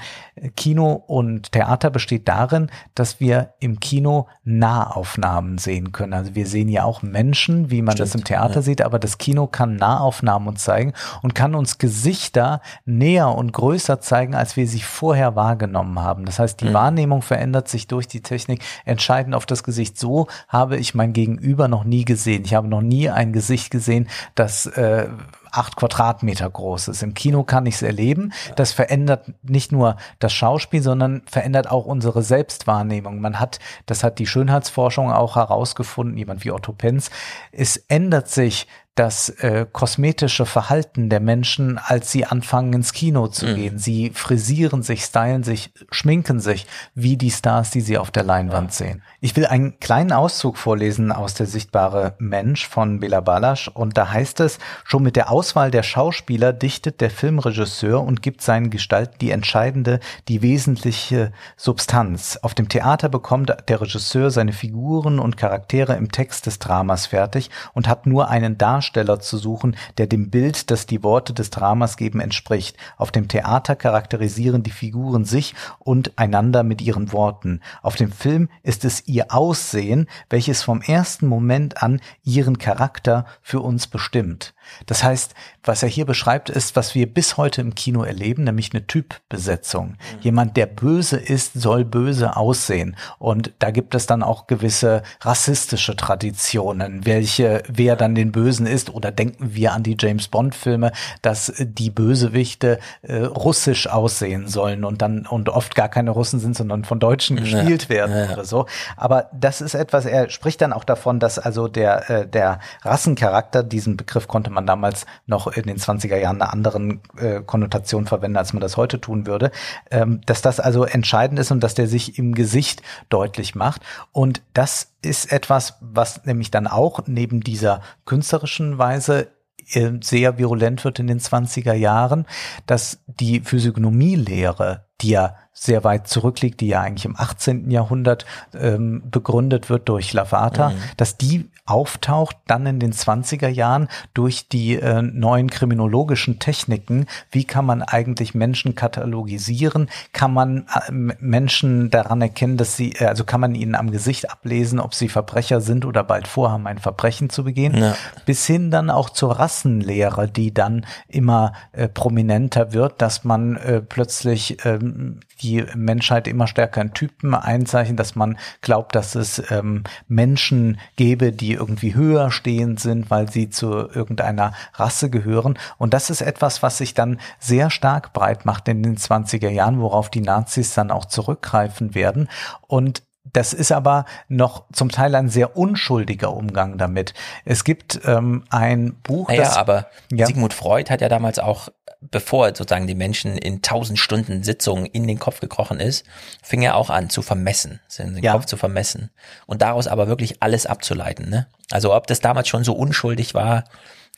Kino 0.57 0.93
und 0.93 1.53
Theater 1.53 1.91
besteht 1.91 2.27
darin, 2.27 2.71
dass 2.95 3.21
wir 3.21 3.55
im 3.61 3.79
Kino 3.79 4.27
Nahaufnahmen 4.45 5.59
sehen 5.59 5.93
können. 5.93 6.13
Also 6.13 6.35
wir 6.35 6.47
sehen 6.47 6.69
ja 6.69 6.85
auch 6.85 7.03
Menschen, 7.03 7.71
wie 7.71 7.83
man 7.83 7.97
das 7.97 8.15
im 8.15 8.25
Theater 8.25 8.57
ja. 8.57 8.63
sieht, 8.63 8.83
aber 8.83 8.99
das 8.99 9.19
Kino 9.19 9.47
kann 9.47 9.77
Nahaufnahmen 9.77 10.49
uns 10.49 10.65
zeigen 10.65 10.93
und 11.23 11.35
kann 11.35 11.55
uns 11.55 11.79
Gesichter 11.79 12.61
näher 12.85 13.29
und 13.29 13.53
größer 13.53 14.01
zeigen, 14.01 14.35
als 14.35 14.57
wir 14.57 14.67
sie 14.67 14.81
vorher 14.81 15.37
wahrgenommen 15.37 16.01
haben. 16.01 16.25
Das 16.25 16.39
heißt, 16.39 16.61
die 16.61 16.67
Mhm. 16.67 16.75
Wahrnehmung 16.75 17.23
verändert 17.23 17.69
sich 17.69 17.87
durch 17.87 18.09
die 18.09 18.21
Technik 18.21 18.63
entscheidend 18.85 19.35
auf 19.35 19.47
das 19.47 19.63
Gesicht. 19.63 19.99
So 19.99 20.27
habe 20.49 20.77
ich 20.77 20.95
mein 20.95 21.13
Gegenüber 21.13 21.69
noch 21.69 21.85
nie 21.85 22.05
gesehen. 22.05 22.45
Ich 22.45 22.55
habe 22.55 22.69
noch 22.69 22.83
nie 22.83 23.09
ein 23.11 23.33
Gesicht 23.33 23.71
gesehen, 23.71 24.09
das 24.35 24.67
äh, 24.67 25.09
acht 25.53 25.77
Quadratmeter 25.77 26.49
groß 26.49 26.89
ist. 26.89 27.03
Im 27.03 27.15
Kino 27.15 27.45
kann 27.45 27.67
ich 27.67 27.77
es 27.77 27.83
erleben. 27.83 28.33
Das 28.57 28.73
verändert 28.73 29.33
nicht 29.43 29.71
nur 29.71 29.97
das 30.19 30.33
Schauspiel, 30.33 30.83
sondern 30.83 31.23
verändert 31.27 31.71
auch 31.71 31.85
unsere 31.85 32.23
Selbstwahrnehmung. 32.23 33.21
Man 33.21 33.39
hat, 33.39 33.59
das 33.87 34.03
hat 34.03 34.19
die 34.19 34.27
Schönheitsforschung 34.27 35.13
auch 35.13 35.37
herausgefunden, 35.37 36.17
jemand 36.17 36.45
wie 36.45 36.51
Otto 36.51 36.73
Penz, 36.73 37.11
es 37.53 37.77
ändert 37.77 38.29
sich 38.29 38.67
das 38.95 39.31
äh, 39.31 39.65
kosmetische 39.73 40.45
Verhalten 40.45 41.09
der 41.09 41.21
Menschen, 41.21 41.79
als 41.79 42.13
sie 42.13 42.27
anfangen 42.27 42.75
ins 42.75 42.93
Kino 42.93 43.27
zu 43.29 43.47
Mhm. 43.47 43.55
gehen. 43.55 43.79
Sie 43.79 44.11
frisieren 44.11 44.83
sich, 44.83 45.05
stylen 45.05 45.45
sich, 45.45 45.73
schminken 45.91 46.41
sich 46.41 46.67
wie 46.95 47.17
die 47.17 47.31
Stars, 47.31 47.71
die 47.71 47.81
sie 47.81 47.97
auf 47.97 48.11
der 48.11 48.23
Leinwand 48.23 48.75
sehen. 48.75 49.03
Ich 49.21 49.35
will 49.35 49.47
einen 49.47 49.81
kleinen 49.81 50.13
Auszug 50.13 50.59
vorlesen 50.59 51.11
aus 51.11 51.33
der 51.33 51.47
sichtbare 51.47 52.17
Mensch 52.19 52.69
von 52.69 53.01
Bela 53.01 53.21
Balasch 53.21 53.69
und 53.69 53.97
da 53.97 54.11
heißt 54.11 54.41
es, 54.41 54.59
schon 54.85 55.03
mit 55.03 55.17
der 55.17 55.31
Auswahl 55.31 55.71
der 55.71 55.83
Schauspieler 55.83 56.53
dichtet 56.53 57.01
der 57.01 57.11
Filmregisseur 57.11 58.03
und 58.03 58.21
gibt 58.21 58.43
seinen 58.43 58.69
Gestalten 58.69 59.17
die 59.23 59.31
entscheidende, 59.31 60.01
die 60.29 60.43
wesentliche 60.43 61.33
Substanz. 61.57 62.39
Auf 62.43 62.53
dem 62.53 62.69
Theater 62.69 63.09
bekommt 63.09 63.55
der 63.69 63.81
Regisseur 63.81 64.31
seine 64.31 64.53
Figuren 64.53 65.19
und 65.19 65.39
Charaktere 65.39 65.95
im 65.95 66.13
Text 66.13 66.45
des 66.45 66.59
Dramas 66.59 67.07
fertig 67.07 67.49
und 67.73 67.89
hat 67.89 68.07
nur 68.07 68.29
einen 68.29 68.59
Darsteller 68.59 68.82
zu 69.21 69.39
suchen, 69.39 69.77
der 69.99 70.07
dem 70.07 70.31
Bild, 70.31 70.71
das 70.71 70.87
die 70.87 71.03
Worte 71.03 71.33
des 71.33 71.51
Dramas 71.51 71.97
geben, 71.97 72.21
entspricht. 72.21 72.77
Auf 72.97 73.11
dem 73.11 73.29
Theater 73.29 73.77
charakterisieren 73.77 74.63
die 74.63 74.71
Figuren 74.71 75.25
sich 75.25 75.55
und 75.79 76.19
einander 76.19 76.63
mit 76.63 76.83
ihren 76.83 77.13
Worten. 77.13 77.61
Auf 77.83 77.97
dem 77.97 78.13
Film 78.13 78.49
ist 78.63 78.85
es 78.85 79.07
ihr 79.07 79.33
Aussehen, 79.33 80.09
welches 80.29 80.63
vom 80.63 80.83
ersten 80.83 81.27
Moment 81.27 81.83
an 81.83 82.01
ihren 82.25 82.59
Charakter 82.59 83.27
für 83.41 83.61
uns 83.61 83.87
bestimmt. 83.87 84.55
Das 84.87 85.05
heißt, 85.05 85.35
was 85.65 85.83
er 85.83 85.89
hier 85.89 86.07
beschreibt, 86.07 86.51
ist, 86.51 86.77
was 86.77 86.95
wir 86.95 87.13
bis 87.13 87.37
heute 87.37 87.61
im 87.61 87.75
Kino 87.75 88.03
erleben, 88.03 88.45
nämlich 88.45 88.73
eine 88.73 88.87
Typbesetzung. 88.87 89.97
Jemand, 90.21 90.57
der 90.57 90.67
böse 90.67 91.17
ist, 91.17 91.55
soll 91.55 91.85
böse 91.85 92.37
aussehen. 92.37 92.97
Und 93.19 93.53
da 93.59 93.71
gibt 93.71 93.95
es 93.95 94.07
dann 94.07 94.23
auch 94.23 94.47
gewisse 94.47 95.03
rassistische 95.21 95.97
Traditionen, 95.97 97.07
welche, 97.07 97.63
wer 97.69 97.97
dann 97.97 98.15
den 98.15 98.33
Bösen 98.33 98.67
ist. 98.67 98.91
Oder 98.91 99.13
denken 99.13 99.55
wir 99.55 99.73
an 99.73 99.83
die 99.83 99.97
James 99.99 100.29
Bond 100.29 100.55
Filme, 100.55 100.93
dass 101.23 101.53
die 101.59 101.91
Bösewichte 101.91 102.79
äh, 103.03 103.19
russisch 103.19 103.87
aussehen 103.87 104.49
sollen 104.49 104.85
und 104.85 105.03
dann 105.03 105.27
und 105.27 105.49
oft 105.49 105.75
gar 105.75 105.89
keine 105.89 106.11
Russen 106.11 106.41
sind, 106.41 106.57
sondern 106.57 106.85
von 106.85 106.99
Deutschen 106.99 107.37
gespielt 107.37 107.89
werden 107.89 108.15
Ja, 108.15 108.25
ja. 108.25 108.33
oder 108.33 108.45
so. 108.45 108.67
Aber 108.97 109.29
das 109.33 109.61
ist 109.61 109.75
etwas, 109.75 110.05
er 110.05 110.31
spricht 110.31 110.61
dann 110.61 110.73
auch 110.73 110.85
davon, 110.85 111.21
dass 111.21 111.39
also 111.39 111.69
der, 111.69 112.11
äh, 112.11 112.29
der 112.29 112.61
Rassencharakter, 112.83 113.63
diesen 113.63 113.97
Begriff 113.97 114.29
konnte 114.29 114.51
man 114.53 114.67
damals 114.67 115.07
noch 115.27 115.47
in 115.49 115.65
den 115.65 115.79
20er 115.79 116.17
Jahren 116.17 116.41
eine 116.41 116.53
anderen 116.53 117.01
äh, 117.17 117.41
Konnotation 117.41 118.07
verwenden, 118.07 118.37
als 118.37 118.53
man 118.53 118.61
das 118.61 118.77
heute 118.77 119.01
tun 119.01 119.27
würde, 119.27 119.51
ähm, 119.91 120.21
dass 120.27 120.43
das 120.43 120.61
also 120.61 120.85
entscheidend 120.85 121.39
ist 121.39 121.51
und 121.51 121.61
dass 121.61 121.75
der 121.75 121.89
sich 121.89 122.19
im 122.19 122.35
Gesicht 122.35 122.83
deutlich 123.09 123.55
macht. 123.55 123.83
Und 124.13 124.43
das 124.55 124.93
ist 125.03 125.33
etwas, 125.33 125.79
was 125.81 126.25
nämlich 126.25 126.51
dann 126.51 126.67
auch 126.67 127.01
neben 127.07 127.41
dieser 127.41 127.81
künstlerischen 128.05 128.79
Weise 128.79 129.29
äh, 129.73 129.91
sehr 130.03 130.39
virulent 130.39 130.85
wird 130.85 130.99
in 130.99 131.07
den 131.07 131.21
20er 131.21 131.75
Jahren, 131.75 132.27
dass 132.67 132.99
die 133.07 133.41
Physiognomielehre, 133.41 134.87
die 135.03 135.11
ja 135.11 135.37
sehr 135.55 135.85
weit 135.85 136.09
zurückliegt, 136.09 136.61
die 136.61 136.69
ja 136.69 136.81
eigentlich 136.81 137.05
im 137.05 137.15
18. 137.17 137.71
Jahrhundert 137.71 138.25
ähm, 138.59 139.03
begründet 139.11 139.69
wird 139.69 139.89
durch 139.89 140.13
Lavater, 140.15 140.71
Mhm. 140.71 140.75
dass 140.97 141.19
die 141.19 141.51
auftaucht 141.67 142.37
dann 142.49 142.67
in 142.67 142.81
den 142.81 142.93
20er 142.93 143.49
Jahren 143.49 143.89
durch 144.15 144.49
die 144.49 144.75
äh, 144.77 145.03
neuen 145.03 145.49
kriminologischen 145.51 146.39
Techniken. 146.39 147.07
Wie 147.31 147.45
kann 147.45 147.65
man 147.67 147.83
eigentlich 147.83 148.35
Menschen 148.35 148.75
katalogisieren? 148.75 149.89
Kann 150.13 150.33
man 150.33 150.67
äh, 150.89 150.91
Menschen 150.91 151.91
daran 151.91 152.21
erkennen, 152.23 152.57
dass 152.57 152.77
sie, 152.77 152.95
äh, 152.95 153.05
also 153.05 153.25
kann 153.25 153.41
man 153.41 153.55
ihnen 153.55 153.75
am 153.75 153.91
Gesicht 153.93 154.31
ablesen, 154.31 154.81
ob 154.81 154.95
sie 154.95 155.09
Verbrecher 155.09 155.61
sind 155.61 155.85
oder 155.85 156.03
bald 156.03 156.27
vorhaben, 156.27 156.67
ein 156.67 156.79
Verbrechen 156.79 157.31
zu 157.31 157.45
begehen? 157.45 157.77
Ja. 157.77 157.95
bis 158.27 158.47
hin 158.47 158.71
dann 158.71 158.91
auch 158.91 159.11
zur 159.11 159.39
Rassenlehre, 159.39 160.29
die 160.29 160.53
dann 160.55 160.87
immer 161.09 161.53
äh, 161.73 161.89
prominenter 161.89 162.73
wird, 162.73 163.01
dass 163.03 163.23
man 163.25 163.57
äh, 163.57 163.81
plötzlich 163.83 164.65
ähm, 164.65 164.92
die 165.41 165.65
Menschheit 165.75 166.29
immer 166.29 166.47
stärker 166.47 166.81
in 166.81 166.95
Typen 166.95 167.35
einzeichnet, 167.35 167.99
dass 167.99 168.15
man 168.15 168.39
glaubt, 168.61 168.95
dass 168.95 169.15
es 169.15 169.43
ähm, 169.51 169.85
Menschen 170.09 170.79
gäbe, 170.97 171.33
die 171.33 171.55
irgendwie 171.55 171.95
höher 171.95 172.31
stehend 172.31 172.81
sind, 172.81 173.11
weil 173.11 173.31
sie 173.31 173.51
zu 173.51 173.71
irgendeiner 173.73 174.53
Rasse 174.75 175.11
gehören. 175.11 175.59
Und 175.79 175.95
das 175.95 176.11
ist 176.11 176.23
etwas, 176.23 176.63
was 176.63 176.79
sich 176.79 176.95
dann 176.95 177.19
sehr 177.39 177.71
stark 177.71 178.13
breit 178.13 178.45
macht 178.45 178.69
in 178.69 178.83
den 178.83 178.97
20er 178.97 179.51
Jahren, 179.51 179.81
worauf 179.81 180.11
die 180.11 180.21
Nazis 180.21 180.75
dann 180.75 180.91
auch 180.91 181.07
zurückgreifen 181.07 181.95
werden. 181.95 182.29
Und 182.67 183.03
das 183.33 183.53
ist 183.53 183.71
aber 183.71 184.05
noch 184.29 184.65
zum 184.73 184.91
Teil 184.91 185.15
ein 185.15 185.29
sehr 185.29 185.57
unschuldiger 185.57 186.35
Umgang 186.35 186.77
damit. 186.77 187.15
Es 187.45 187.63
gibt 187.65 188.01
ähm, 188.05 188.45
ein 188.51 188.95
Buch, 189.03 189.29
Naja, 189.29 189.43
das 189.43 189.57
aber 189.57 189.87
Ja. 190.11 190.27
Sigmund 190.27 190.53
Freud 190.53 190.91
hat 190.91 191.01
ja 191.01 191.09
damals 191.09 191.39
auch, 191.39 191.69
bevor 192.11 192.49
sozusagen 192.49 192.87
die 192.87 192.95
Menschen 192.95 193.39
in 193.39 193.63
tausend 193.63 193.99
Stunden 193.99 194.43
Sitzungen 194.43 194.87
in 194.87 195.07
den 195.07 195.19
Kopf 195.19 195.41
gekrochen 195.41 195.81
ist, 195.81 196.05
fing 196.43 196.63
er 196.63 196.77
auch 196.77 196.91
an 196.91 197.11
zu 197.11 197.23
vermessen, 197.23 197.81
den 197.99 198.19
Ja. 198.19 198.33
Kopf 198.33 198.47
zu 198.47 198.57
vermessen 198.57 199.11
und 199.47 199.63
daraus 199.63 199.87
aber 199.87 200.09
wirklich 200.09 200.43
alles 200.43 200.67
abzuleiten. 200.67 201.31
Ne? 201.31 201.47
Also 201.71 201.95
ob 201.95 202.07
das 202.07 202.21
damals 202.21 202.49
schon 202.49 202.65
so 202.65 202.75
unschuldig 202.75 203.35
war, 203.35 203.65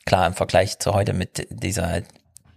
klar 0.07 0.27
im 0.27 0.35
Vergleich 0.35 0.79
zu 0.79 0.95
heute 0.95 1.13
mit 1.13 1.47
dieser 1.51 2.03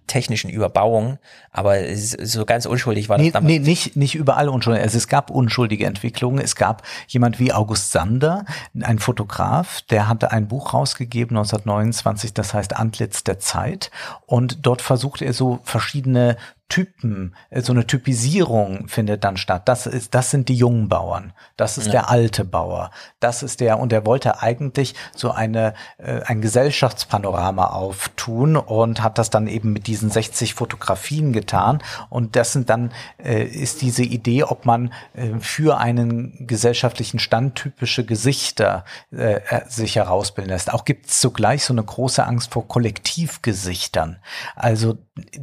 technischen 0.08 0.50
Überbauung, 0.50 1.20
aber 1.52 1.76
so 1.96 2.46
ganz 2.46 2.66
unschuldig 2.66 3.10
war 3.10 3.18
das 3.18 3.26
Nee, 3.26 3.32
damals. 3.32 3.52
nee, 3.52 3.60
nicht, 3.60 3.96
nicht 3.96 4.16
überall 4.16 4.50
unschuldig. 4.50 4.82
Also 4.84 4.98
es 4.98 5.08
gab 5.08 5.30
unschuldige 5.30 5.86
Entwicklungen. 5.86 6.40
Es 6.40 6.56
gab 6.56 6.84
jemand 7.08 7.40
wie 7.40 7.52
August 7.54 7.92
Sander, 7.92 8.46
ein 8.82 9.00
Fotograf, 9.00 9.82
der 9.84 10.08
hatte 10.08 10.32
ein 10.32 10.48
Buch 10.48 10.74
rausgegeben 10.74 11.36
1929, 11.38 12.34
das 12.34 12.54
heißt 12.54 12.76
Antlitz 12.78 13.24
der 13.24 13.40
Zeit. 13.40 13.92
Und 14.26 14.66
dort 14.66 14.82
versucht 14.82 15.22
er 15.22 15.34
so 15.34 15.60
verschiedene 15.64 16.38
Typen, 16.70 17.36
äh, 17.50 17.62
so 17.62 17.72
eine 17.74 17.88
Typisierung 17.88 18.88
findet 18.88 19.24
dann 19.24 19.38
statt. 19.38 19.64
Das 19.68 19.86
ist, 19.88 20.14
das 20.14 20.32
sind 20.32 20.50
die 20.50 20.56
jungen 20.56 20.90
Bauern. 20.90 21.34
Das 21.56 21.78
ist 21.78 21.86
Ja. 21.88 21.92
der 21.94 22.10
alte 22.10 22.44
Bauer. 22.46 22.92
Das 23.20 23.42
ist 23.44 23.60
der, 23.62 23.80
und 23.80 23.94
er 23.94 24.06
wollte 24.06 24.42
eigentlich 24.42 24.94
so 25.16 25.32
eine, 25.32 25.74
äh, 25.98 26.22
ein 26.24 26.42
Gesellschaftspanorama 26.42 27.68
auftun 27.68 28.58
und 28.58 29.02
hat 29.02 29.18
das 29.18 29.30
dann 29.30 29.48
eben 29.48 29.72
mit 29.74 29.88
diesen 29.88 30.10
60 30.10 30.54
Fotografien 30.54 31.34
getan. 31.34 31.80
Und 32.10 32.36
das 32.36 32.54
sind 32.54 32.70
dann, 32.70 32.92
äh, 33.18 33.44
ist 33.44 33.82
diese 33.82 34.04
Idee, 34.04 34.44
ob 34.44 34.66
man 34.66 34.92
äh, 35.14 35.40
für 35.40 35.78
einen 35.78 36.48
gesellschaftlichen 36.48 37.20
Stand 37.20 37.56
typische 37.56 38.06
Gesichter 38.06 38.84
äh, 39.12 39.36
äh, 39.36 39.62
sich 39.70 39.96
herausbilden 39.96 40.52
lässt. 40.52 40.74
Auch 40.74 40.84
gibt 40.86 41.08
es 41.08 41.20
zugleich 41.20 41.64
so 41.64 41.74
eine 41.74 41.84
große 41.84 42.26
Angst 42.26 42.52
vor 42.52 42.68
Kollektivgesichtern. 42.68 44.18
Also 44.56 44.98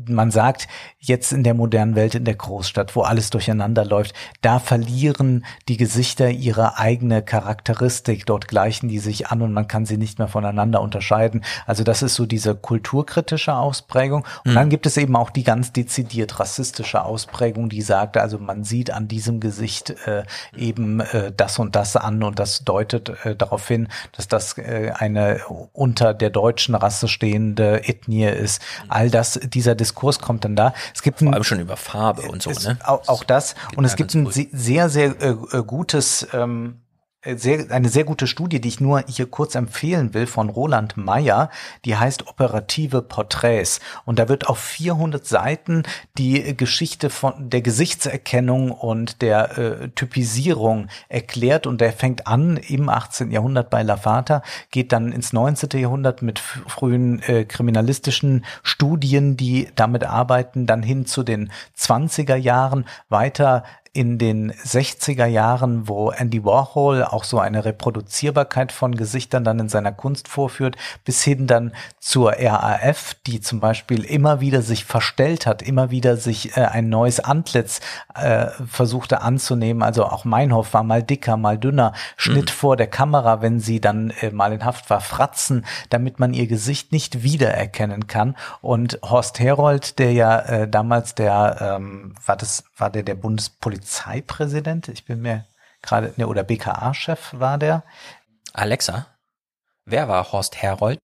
man 0.07 0.31
sagt, 0.31 0.69
jetzt 0.99 1.14
in 1.33 1.43
der 1.45 1.55
modernen 1.55 1.95
Welt, 1.95 2.15
in 2.15 2.25
der 2.25 2.35
Großstadt, 2.35 2.95
wo 2.97 3.03
alles 3.03 3.31
durcheinander 3.31 3.85
läuft, 3.85 4.15
da 4.43 4.59
verlieren 4.59 5.45
die 5.69 5.77
Gesichter 5.77 6.31
ihre 6.31 6.79
eigene 6.79 7.23
Charakteristik. 7.23 8.27
Dort 8.27 8.49
gleichen 8.49 8.89
die 8.89 8.99
sich 8.99 9.29
an 9.29 9.43
und 9.43 9.53
man 9.53 9.69
kann 9.69 9.87
sie 9.87 9.97
nicht 9.97 10.19
mehr 10.19 10.29
voneinander 10.29 10.81
unterscheiden. 10.81 11.45
Also 11.67 11.85
das 11.85 12.03
ist 12.03 12.15
so 12.15 12.27
diese 12.27 12.55
kulturkritische 12.55 13.55
Ausprägung. 13.55 14.25
Und 14.45 14.53
Mhm. 14.53 14.55
dann 14.55 14.69
gibt 14.71 14.87
es 14.87 14.97
eben 14.97 15.17
auch 15.17 15.31
die 15.31 15.45
ganz 15.45 15.73
dezidiert 15.73 16.41
rassistische 16.41 17.05
Ausprägung, 17.05 17.69
die 17.69 17.83
sagt, 17.83 18.17
also 18.17 18.39
man 18.39 18.65
sieht 18.65 18.91
an 18.91 19.09
diesem 19.09 19.41
Gesicht 19.41 19.91
äh, 20.07 20.25
eben 20.57 21.01
äh, 21.01 21.33
das 21.37 21.59
und 21.59 21.77
das 21.77 21.97
an 21.97 22.23
und 22.23 22.39
das 22.39 22.65
deutet 22.65 23.13
äh, 23.25 23.37
darauf 23.37 23.67
hin, 23.69 23.89
dass 24.13 24.29
das 24.29 24.59
äh, 24.59 24.93
eine 24.95 25.41
unter 25.73 26.15
der 26.15 26.31
deutschen 26.31 26.75
Rasse 26.75 27.09
stehende 27.09 27.89
Ethnie 27.89 28.25
ist. 28.27 28.63
All 28.89 29.11
das, 29.11 29.41
dieser 29.43 29.75
Diskurs 29.75 30.19
kommt 30.19 30.45
dann 30.45 30.57
da. 30.57 30.75
Es 30.95 31.03
gibt 31.05 31.21
Vor 31.21 31.33
allem 31.33 31.45
schon 31.45 31.61
über 31.61 31.77
Farbe 31.77 32.23
und 32.23 32.43
so, 32.43 32.51
ne? 32.51 32.77
auch, 32.85 33.07
auch 33.09 33.23
das. 33.23 33.55
Und 33.77 33.85
es 33.85 33.95
gibt 33.95 34.13
ein 34.15 34.29
se- 34.33 34.49
sehr, 34.51 34.89
sehr 34.89 35.15
äh, 35.23 35.29
äh, 35.53 35.63
gutes, 35.65 36.27
ähm, 36.33 36.81
äh, 36.81 36.84
sehr, 37.37 37.71
eine 37.71 37.89
sehr 37.89 38.05
gute 38.05 38.27
Studie, 38.27 38.61
die 38.61 38.69
ich 38.69 38.81
nur 38.81 39.05
hier 39.07 39.27
kurz 39.27 39.55
empfehlen 39.55 40.15
will, 40.15 40.27
von 40.27 40.51
Roland 40.51 40.97
Meyer, 40.97 41.51
die 41.85 41.97
heißt 41.97 42.27
Operative 42.29 43.03
Porträts. 43.03 43.81
Und 44.05 44.19
da 44.19 44.29
wird 44.29 44.49
auf 44.49 44.59
400 44.59 45.27
Seiten 45.27 45.85
die 46.19 46.57
Geschichte 46.57 47.11
von 47.11 47.51
der 47.51 47.63
Gesichtserkennung 47.63 48.71
und 48.71 49.23
der 49.23 49.59
äh, 49.59 49.89
Typisierung 49.91 50.89
erklärt. 51.09 51.67
Und 51.67 51.81
der 51.81 51.93
fängt 51.93 52.27
an 52.27 52.57
im 52.57 52.89
18. 52.89 53.31
Jahrhundert 53.31 53.71
bei 53.71 53.83
Lafata, 53.83 54.43
geht 54.71 54.93
dann 54.93 55.13
ins 55.13 55.33
19. 55.33 55.81
Jahrhundert 55.81 56.23
mit 56.23 56.39
frühen 56.39 57.23
äh, 57.23 57.45
kriminalistischen 57.45 58.45
Studien, 58.63 59.37
die 59.37 59.69
damit 59.75 60.05
arbeiten, 60.05 60.67
dann 60.67 60.83
hin 60.83 61.07
zu 61.07 61.23
den 61.23 61.51
20er 61.79 62.37
Jahren, 62.37 62.85
weiter 63.09 63.65
in 63.95 64.19
den 64.19 64.53
60er 64.53 65.25
Jahren, 65.25 65.87
wo 65.87 66.11
Andy 66.11 66.45
Warhol 66.45 67.05
auch 67.05 67.23
so 67.23 67.39
eine 67.39 67.65
Reproduzierbarkeit 67.65 68.73
von 68.73 68.97
Gesichtern 68.97 69.45
dann 69.45 69.61
in 69.61 69.69
seiner 69.69 69.93
Kunst 69.93 70.27
vorführt, 70.27 70.77
bis 71.05 71.23
hin 71.23 71.47
dann 71.47 71.73
zur 72.01 72.33
RAF, 72.33 73.15
die 73.27 73.41
zum 73.41 73.61
Beispiel 73.61 74.05
immer 74.05 74.41
wieder 74.41 74.63
sich 74.63 74.85
verstellt 74.85 75.47
hat, 75.47 75.63
immer 75.63 75.93
wieder 75.93 76.17
sich 76.17 76.57
äh, 76.57 76.63
ein 76.63 76.89
neues 76.89 77.21
Antlitz 77.21 77.81
äh, 78.17 78.47
versuchte 78.67 79.23
anzunehmen. 79.23 79.85
Also 79.85 80.05
auch 80.07 80.25
Meinhof 80.25 80.75
war 80.75 80.83
mal 80.83 81.05
dicker, 81.05 81.37
mal 81.37 81.57
dünner, 81.57 81.93
Schnitt 82.17 82.51
vor 82.51 82.77
der 82.77 82.89
Kamera, 82.89 83.43
wenn 83.43 83.61
sie 83.61 83.81
dann 83.81 84.11
äh, 84.21 84.33
mal 84.33 84.53
in 84.53 84.65
Haft 84.65 84.91
war, 84.91 85.01
Fratzen, 85.01 85.65
damit 85.91 86.19
man 86.19 86.35
ihr 86.35 86.49
Gesicht 86.49 86.91
nicht 86.91 87.23
wiedererkennen 87.23 88.09
kann. 88.09 88.37
Und 88.61 88.99
Horst 89.05 89.39
Herold, 89.39 90.01
der 90.01 90.13
ja 90.13 90.39
äh, 90.41 90.69
damals 90.69 91.15
der, 91.15 91.77
ähm, 91.79 92.15
war 92.27 92.37
das, 92.37 92.65
war 92.77 92.91
der 92.91 93.05
der 93.05 93.15
Bundespolizeipräsident? 93.85 94.89
Ich 94.89 95.05
bin 95.05 95.21
mir 95.21 95.45
gerade, 95.83 96.15
ne, 96.17 96.27
oder 96.27 96.43
BKA-Chef 96.43 97.35
war 97.39 97.59
der. 97.59 97.85
Alexa, 98.53 99.07
wer 99.85 100.09
war 100.09 100.33
Horst 100.33 100.63
Herold? 100.63 100.99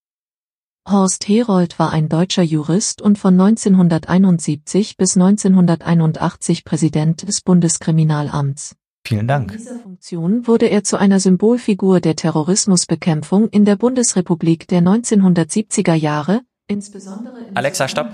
Horst 0.89 1.29
Herold 1.29 1.79
war 1.79 1.93
ein 1.93 2.09
deutscher 2.09 2.43
Jurist 2.43 3.03
und 3.03 3.19
von 3.19 3.39
1971 3.39 4.97
bis 4.97 5.17
1981 5.17 6.65
Präsident 6.65 7.29
des 7.29 7.43
Bundeskriminalamts. 7.43 8.77
Vielen 9.07 9.29
Dank. 9.29 9.53
In 9.53 9.59
dieser 9.59 9.79
Funktion 9.79 10.47
wurde 10.47 10.67
er 10.67 10.85
zu 10.85 10.97
einer 10.97 11.21
Symbolfigur 11.21 12.01
der 12.01 12.17
Terrorismusbekämpfung 12.17 13.49
in 13.49 13.65
der 13.65 13.77
Bundesrepublik 13.77 14.69
der 14.69 14.81
1970er 14.81 15.95
Jahre, 15.95 16.43
insbesondere 16.67 17.41
in 17.41 17.57
Alexa, 17.57 17.89
stopp. 17.89 18.11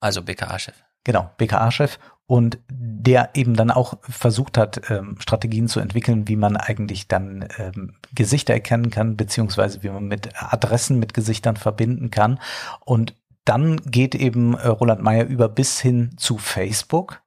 Also 0.00 0.22
BKA-Chef. 0.22 0.82
Genau, 1.04 1.30
BKA-Chef. 1.36 1.98
Und 2.30 2.60
der 2.68 3.30
eben 3.34 3.56
dann 3.56 3.72
auch 3.72 3.94
versucht 4.02 4.56
hat, 4.56 4.88
ähm, 4.88 5.16
Strategien 5.18 5.66
zu 5.66 5.80
entwickeln, 5.80 6.28
wie 6.28 6.36
man 6.36 6.56
eigentlich 6.56 7.08
dann 7.08 7.48
ähm, 7.58 7.94
Gesichter 8.14 8.54
erkennen 8.54 8.90
kann, 8.90 9.16
beziehungsweise 9.16 9.82
wie 9.82 9.88
man 9.88 10.06
mit 10.06 10.28
Adressen 10.40 11.00
mit 11.00 11.12
Gesichtern 11.12 11.56
verbinden 11.56 12.12
kann. 12.12 12.38
Und 12.84 13.16
dann 13.44 13.78
geht 13.78 14.14
eben 14.14 14.54
äh, 14.54 14.68
Roland 14.68 15.02
Meyer 15.02 15.24
über 15.24 15.48
bis 15.48 15.80
hin 15.80 16.12
zu 16.18 16.38
Facebook, 16.38 17.20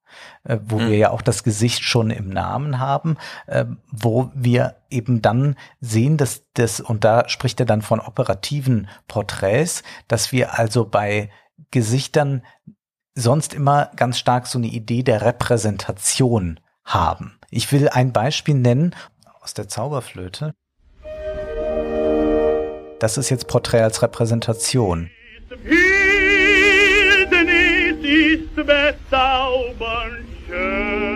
äh, 0.45 0.59
wo 0.63 0.79
Mhm. 0.79 0.87
wir 0.87 0.97
ja 0.97 1.09
auch 1.11 1.21
das 1.21 1.43
Gesicht 1.43 1.83
schon 1.83 2.09
im 2.09 2.29
Namen 2.29 2.79
haben, 2.79 3.17
äh, 3.47 3.65
wo 3.91 4.31
wir 4.33 4.77
eben 4.89 5.21
dann 5.21 5.57
sehen, 5.81 6.15
dass 6.15 6.43
das, 6.53 6.79
und 6.79 7.03
da 7.03 7.27
spricht 7.27 7.59
er 7.59 7.65
dann 7.65 7.81
von 7.81 7.99
operativen 7.99 8.87
Porträts, 9.09 9.83
dass 10.07 10.31
wir 10.31 10.57
also 10.57 10.85
bei 10.85 11.29
Gesichtern 11.71 12.41
sonst 13.15 13.53
immer 13.53 13.91
ganz 13.95 14.17
stark 14.17 14.47
so 14.47 14.57
eine 14.57 14.67
Idee 14.67 15.03
der 15.03 15.21
Repräsentation 15.21 16.59
haben. 16.83 17.39
Ich 17.49 17.71
will 17.71 17.89
ein 17.89 18.11
Beispiel 18.11 18.55
nennen 18.55 18.95
aus 19.41 19.53
der 19.53 19.67
Zauberflöte. 19.67 20.53
Das 22.99 23.17
ist 23.17 23.29
jetzt 23.29 23.47
Porträt 23.47 23.81
als 23.81 24.01
Repräsentation. 24.01 25.09
Ist 28.01 28.55
bezaubernd 28.55 30.25
schön, 30.47 31.12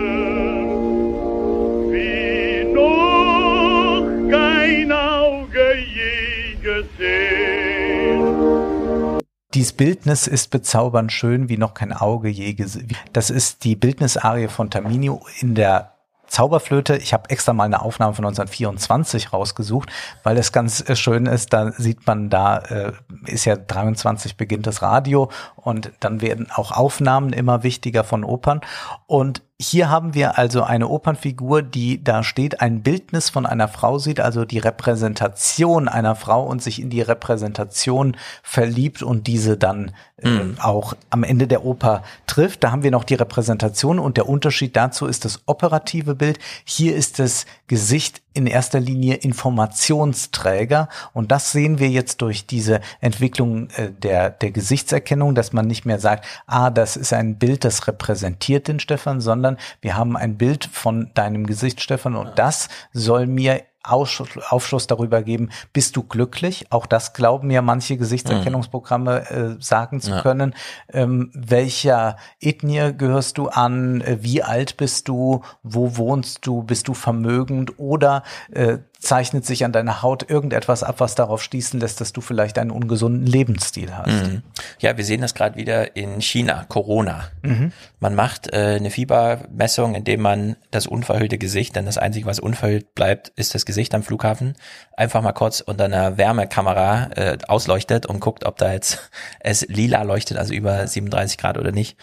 Dies 9.54 9.72
Bildnis 9.72 10.26
ist 10.26 10.50
bezaubernd 10.50 11.10
schön, 11.10 11.48
wie 11.48 11.56
noch 11.56 11.72
kein 11.72 11.94
Auge 11.94 12.28
je 12.28 12.52
gesehen. 12.52 12.88
Das 13.14 13.30
ist 13.30 13.64
die 13.64 13.76
Bildnisarie 13.76 14.48
von 14.48 14.70
Tamino 14.70 15.22
in 15.40 15.54
der 15.54 15.94
Zauberflöte. 16.26 16.96
Ich 16.98 17.14
habe 17.14 17.30
extra 17.30 17.54
mal 17.54 17.64
eine 17.64 17.80
Aufnahme 17.80 18.12
von 18.12 18.26
1924 18.26 19.32
rausgesucht, 19.32 19.90
weil 20.22 20.36
es 20.36 20.52
ganz 20.52 20.86
äh, 20.86 20.94
schön 20.94 21.24
ist. 21.24 21.54
Da 21.54 21.72
sieht 21.72 22.06
man, 22.06 22.28
da 22.28 22.58
äh, 22.58 22.92
ist 23.24 23.46
ja 23.46 23.56
23 23.56 24.36
beginnt 24.36 24.66
das 24.66 24.82
Radio 24.82 25.30
und 25.56 25.92
dann 26.00 26.20
werden 26.20 26.48
auch 26.54 26.72
Aufnahmen 26.72 27.32
immer 27.32 27.62
wichtiger 27.62 28.04
von 28.04 28.24
Opern. 28.24 28.60
Und 29.06 29.42
hier 29.60 29.90
haben 29.90 30.14
wir 30.14 30.38
also 30.38 30.62
eine 30.62 30.86
Opernfigur, 30.86 31.62
die 31.62 32.04
da 32.04 32.22
steht, 32.22 32.60
ein 32.60 32.82
Bildnis 32.82 33.28
von 33.28 33.44
einer 33.44 33.66
Frau 33.66 33.98
sieht, 33.98 34.20
also 34.20 34.44
die 34.44 34.58
Repräsentation 34.58 35.88
einer 35.88 36.14
Frau 36.14 36.44
und 36.44 36.62
sich 36.62 36.80
in 36.80 36.90
die 36.90 37.02
Repräsentation 37.02 38.16
verliebt 38.44 39.02
und 39.02 39.26
diese 39.26 39.56
dann 39.56 39.90
äh, 40.18 40.40
auch 40.60 40.94
am 41.10 41.24
Ende 41.24 41.48
der 41.48 41.64
Oper 41.64 42.04
trifft. 42.28 42.62
Da 42.62 42.70
haben 42.70 42.84
wir 42.84 42.92
noch 42.92 43.02
die 43.02 43.14
Repräsentation 43.14 43.98
und 43.98 44.16
der 44.16 44.28
Unterschied 44.28 44.76
dazu 44.76 45.06
ist 45.06 45.24
das 45.24 45.40
operative 45.46 46.14
Bild. 46.14 46.38
Hier 46.64 46.94
ist 46.94 47.18
das 47.18 47.44
Gesicht 47.66 48.22
in 48.38 48.46
erster 48.46 48.78
Linie 48.78 49.16
Informationsträger. 49.16 50.88
Und 51.12 51.32
das 51.32 51.50
sehen 51.50 51.80
wir 51.80 51.88
jetzt 51.88 52.22
durch 52.22 52.46
diese 52.46 52.80
Entwicklung 53.00 53.68
äh, 53.70 53.90
der, 53.90 54.30
der 54.30 54.52
Gesichtserkennung, 54.52 55.34
dass 55.34 55.52
man 55.52 55.66
nicht 55.66 55.84
mehr 55.84 55.98
sagt, 55.98 56.24
ah, 56.46 56.70
das 56.70 56.96
ist 56.96 57.12
ein 57.12 57.36
Bild, 57.36 57.64
das 57.64 57.88
repräsentiert 57.88 58.68
den 58.68 58.78
Stefan, 58.78 59.20
sondern 59.20 59.58
wir 59.80 59.96
haben 59.96 60.16
ein 60.16 60.38
Bild 60.38 60.64
von 60.64 61.10
deinem 61.14 61.46
Gesicht, 61.46 61.80
Stefan, 61.80 62.14
und 62.14 62.38
das 62.38 62.68
soll 62.92 63.26
mir 63.26 63.62
Aufschluss, 63.84 64.28
Aufschluss 64.48 64.86
darüber 64.86 65.22
geben, 65.22 65.50
bist 65.72 65.96
du 65.96 66.02
glücklich? 66.02 66.66
Auch 66.70 66.86
das 66.86 67.12
glauben 67.12 67.50
ja 67.50 67.62
manche 67.62 67.96
Gesichtserkennungsprogramme 67.96 69.30
äh, 69.30 69.56
sagen 69.60 70.00
zu 70.00 70.10
Ja. 70.10 70.22
können. 70.22 70.54
Ähm, 70.92 71.30
welcher 71.34 72.16
Ethnie 72.40 72.92
gehörst 72.96 73.38
du 73.38 73.48
an? 73.48 74.00
Äh, 74.00 74.18
Wie 74.20 74.42
alt 74.42 74.76
bist 74.76 75.08
du? 75.08 75.42
Wo 75.62 75.96
wohnst 75.96 76.46
du? 76.46 76.62
Bist 76.62 76.88
du 76.88 76.94
vermögend? 76.94 77.78
Oder 77.78 78.22
äh, 78.50 78.78
zeichnet 78.98 79.46
sich 79.46 79.64
an 79.64 79.72
deiner 79.72 80.02
Haut 80.02 80.28
irgendetwas 80.28 80.82
ab, 80.82 80.96
was 80.98 81.14
darauf 81.14 81.42
schließen 81.42 81.78
lässt, 81.78 82.00
dass 82.00 82.12
du 82.12 82.20
vielleicht 82.20 82.58
einen 82.58 82.72
ungesunden 82.72 83.26
Lebensstil 83.26 83.96
hast? 83.96 84.26
Mhm. 84.26 84.42
Ja, 84.80 84.96
wir 84.96 85.04
sehen 85.04 85.20
das 85.20 85.34
gerade 85.34 85.56
wieder 85.56 85.96
in 85.96 86.20
China, 86.20 86.64
Corona. 86.68 87.24
Mhm. 87.42 87.72
Man 88.00 88.16
macht 88.16 88.52
äh, 88.52 88.76
eine 88.76 88.90
Fiebermessung, 88.90 89.94
indem 89.94 90.22
man 90.22 90.56
das 90.72 90.88
unverhüllte 90.88 91.38
Gesicht, 91.38 91.76
denn 91.76 91.86
das 91.86 91.96
Einzige, 91.96 92.26
was 92.26 92.40
unverhüllt 92.40 92.94
bleibt, 92.94 93.28
ist 93.36 93.54
das 93.54 93.64
Gesicht 93.66 93.94
am 93.94 94.02
Flughafen, 94.02 94.54
einfach 94.96 95.22
mal 95.22 95.32
kurz 95.32 95.60
unter 95.60 95.84
einer 95.84 96.18
Wärmekamera 96.18 97.10
äh, 97.14 97.38
ausleuchtet 97.46 98.06
und 98.06 98.18
guckt, 98.18 98.44
ob 98.44 98.56
da 98.56 98.72
jetzt 98.72 99.10
es 99.40 99.64
lila 99.68 100.02
leuchtet, 100.02 100.38
also 100.38 100.54
über 100.54 100.86
37 100.86 101.38
Grad 101.38 101.56
oder 101.56 101.70
nicht. 101.70 101.96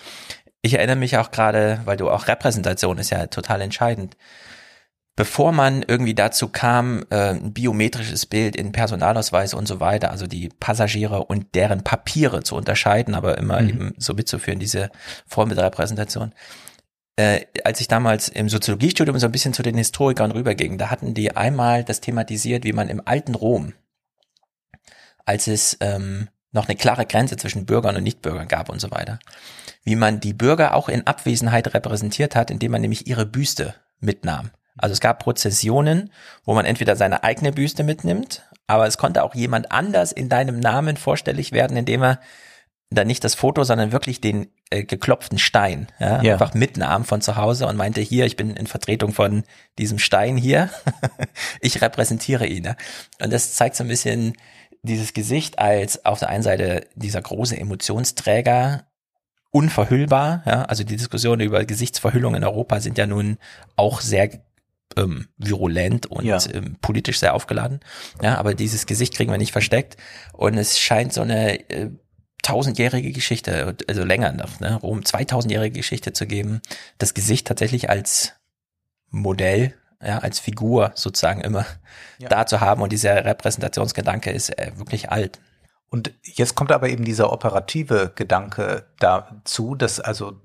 Ich 0.61 0.73
erinnere 0.73 0.95
mich 0.95 1.17
auch 1.17 1.29
gerade, 1.29 1.81
weil 1.85 1.97
du 1.97 2.09
auch 2.09 2.27
Repräsentation 2.27 2.97
ist 2.97 3.11
ja 3.11 3.27
total 3.27 3.61
entscheidend. 3.61 4.17
Bevor 5.17 5.53
man 5.53 5.81
irgendwie 5.81 6.13
dazu 6.13 6.49
kam, 6.49 7.05
äh, 7.09 7.29
ein 7.29 7.53
biometrisches 7.53 8.25
Bild 8.25 8.55
in 8.57 8.73
Personalausweis 8.73 9.53
und 9.53 9.65
so 9.65 9.79
weiter, 9.79 10.11
also 10.11 10.27
die 10.27 10.49
Passagiere 10.59 11.23
und 11.23 11.55
deren 11.55 11.83
Papiere 11.85 12.43
zu 12.43 12.55
unterscheiden, 12.55 13.15
aber 13.15 13.37
immer 13.37 13.61
Mhm. 13.61 13.69
eben 13.69 13.93
so 13.97 14.13
mitzuführen, 14.13 14.59
diese 14.59 14.89
Form 15.25 15.49
mit 15.49 15.57
Repräsentation. 15.57 16.33
Äh, 17.15 17.45
als 17.63 17.79
ich 17.79 17.87
damals 17.87 18.27
im 18.27 18.49
Soziologiestudium 18.49 19.17
so 19.17 19.27
ein 19.27 19.31
bisschen 19.31 19.53
zu 19.53 19.63
den 19.63 19.77
Historikern 19.77 20.31
rüberging, 20.31 20.77
da 20.77 20.89
hatten 20.89 21.13
die 21.13 21.33
einmal 21.33 21.85
das 21.85 22.01
thematisiert, 22.01 22.65
wie 22.65 22.73
man 22.73 22.89
im 22.89 23.01
alten 23.05 23.35
Rom, 23.35 23.71
als 25.23 25.47
es 25.47 25.77
ähm, 25.79 26.27
noch 26.51 26.67
eine 26.67 26.75
klare 26.75 27.05
Grenze 27.05 27.37
zwischen 27.37 27.65
Bürgern 27.65 27.95
und 27.95 28.03
Nichtbürgern 28.03 28.49
gab 28.49 28.67
und 28.67 28.81
so 28.81 28.91
weiter, 28.91 29.19
wie 29.85 29.95
man 29.95 30.19
die 30.19 30.33
Bürger 30.33 30.73
auch 30.73 30.89
in 30.89 31.07
Abwesenheit 31.07 31.73
repräsentiert 31.73 32.35
hat, 32.35 32.51
indem 32.51 32.73
man 32.73 32.81
nämlich 32.81 33.07
ihre 33.07 33.25
Büste 33.25 33.75
mitnahm. 34.01 34.51
Also 34.77 34.93
es 34.93 34.99
gab 34.99 35.19
Prozessionen, 35.19 36.11
wo 36.43 36.53
man 36.53 36.65
entweder 36.65 36.95
seine 36.95 37.23
eigene 37.23 37.51
Büste 37.51 37.83
mitnimmt, 37.83 38.43
aber 38.67 38.87
es 38.87 38.97
konnte 38.97 39.23
auch 39.23 39.35
jemand 39.35 39.71
anders 39.71 40.11
in 40.11 40.29
deinem 40.29 40.59
Namen 40.59 40.97
vorstellig 40.97 41.51
werden, 41.51 41.77
indem 41.77 42.03
er 42.03 42.19
dann 42.91 43.07
nicht 43.07 43.23
das 43.23 43.35
Foto, 43.35 43.63
sondern 43.63 43.91
wirklich 43.91 44.21
den 44.21 44.47
äh, 44.69 44.83
geklopften 44.83 45.39
Stein 45.39 45.87
ja, 45.99 46.21
Ja. 46.21 46.33
einfach 46.33 46.53
mitnahm 46.53 47.03
von 47.03 47.21
zu 47.21 47.35
Hause 47.35 47.67
und 47.67 47.77
meinte, 47.77 47.99
hier, 48.01 48.25
ich 48.25 48.35
bin 48.35 48.55
in 48.55 48.67
Vertretung 48.67 49.11
von 49.11 49.43
diesem 49.79 49.97
Stein 49.99 50.37
hier, 50.37 50.69
ich 51.61 51.81
repräsentiere 51.81 52.45
ihn. 52.45 52.65
Ja. 52.65 52.75
Und 53.21 53.33
das 53.33 53.55
zeigt 53.55 53.75
so 53.75 53.83
ein 53.83 53.87
bisschen 53.87 54.33
dieses 54.83 55.13
Gesicht 55.13 55.57
als 55.57 56.05
auf 56.05 56.19
der 56.19 56.29
einen 56.29 56.43
Seite 56.43 56.87
dieser 56.95 57.21
große 57.21 57.57
Emotionsträger, 57.57 58.85
unverhüllbar, 59.51 60.43
ja, 60.45 60.63
also 60.65 60.83
die 60.83 60.97
Diskussionen 60.97 61.41
über 61.41 61.63
Gesichtsverhüllung 61.65 62.35
in 62.35 62.43
Europa 62.43 62.81
sind 62.81 62.97
ja 62.97 63.07
nun 63.07 63.37
auch 63.77 64.01
sehr 64.01 64.29
ähm, 64.97 65.27
virulent 65.37 66.05
und 66.07 66.25
Ja. 66.25 66.39
ähm, 66.53 66.77
politisch 66.81 67.19
sehr 67.19 67.33
aufgeladen. 67.33 67.79
Ja, 68.21 68.37
aber 68.37 68.53
dieses 68.53 68.85
Gesicht 68.85 69.15
kriegen 69.15 69.31
wir 69.31 69.37
nicht 69.37 69.51
versteckt 69.51 69.97
und 70.33 70.57
es 70.57 70.79
scheint 70.79 71.13
so 71.13 71.21
eine 71.21 71.69
äh, 71.69 71.89
tausendjährige 72.43 73.11
Geschichte, 73.11 73.75
also 73.87 74.03
länger 74.03 74.31
noch, 74.31 74.59
ne, 74.59 74.75
Rom 74.75 74.99
2000-jährige 75.01 75.79
Geschichte 75.79 76.13
zu 76.13 76.27
geben, 76.27 76.61
das 76.99 77.13
Gesicht 77.15 77.47
tatsächlich 77.47 77.89
als 77.89 78.33
Modell, 79.09 79.73
ja, 80.03 80.19
als 80.19 80.39
Figur 80.39 80.91
sozusagen 80.95 81.41
immer 81.41 81.65
da 82.29 82.45
zu 82.45 82.59
haben 82.59 82.81
und 82.81 82.91
dieser 82.91 83.25
Repräsentationsgedanke 83.25 84.31
ist 84.31 84.49
äh, 84.59 84.71
wirklich 84.75 85.09
alt. 85.09 85.39
Und 85.89 86.11
jetzt 86.23 86.55
kommt 86.55 86.71
aber 86.71 86.89
eben 86.89 87.05
dieser 87.05 87.31
operative 87.31 88.11
Gedanke 88.15 88.85
dazu, 88.99 89.75
dass 89.75 89.99
also 89.99 90.41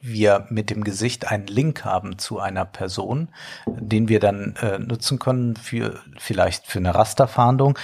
wir 0.00 0.46
mit 0.50 0.70
dem 0.70 0.84
Gesicht 0.84 1.28
einen 1.28 1.46
Link 1.46 1.84
haben 1.84 2.18
zu 2.18 2.38
einer 2.38 2.64
Person, 2.64 3.28
den 3.66 4.08
wir 4.08 4.20
dann 4.20 4.54
äh, 4.62 4.78
nutzen 4.78 5.18
können 5.18 5.56
für 5.56 6.00
vielleicht 6.18 6.66
für 6.66 6.78
eine 6.78 6.94
Rasterfahndung. 6.94 7.78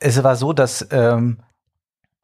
Es 0.00 0.22
war 0.22 0.36
so, 0.36 0.52
dass 0.52 0.86
ähm, 0.90 1.38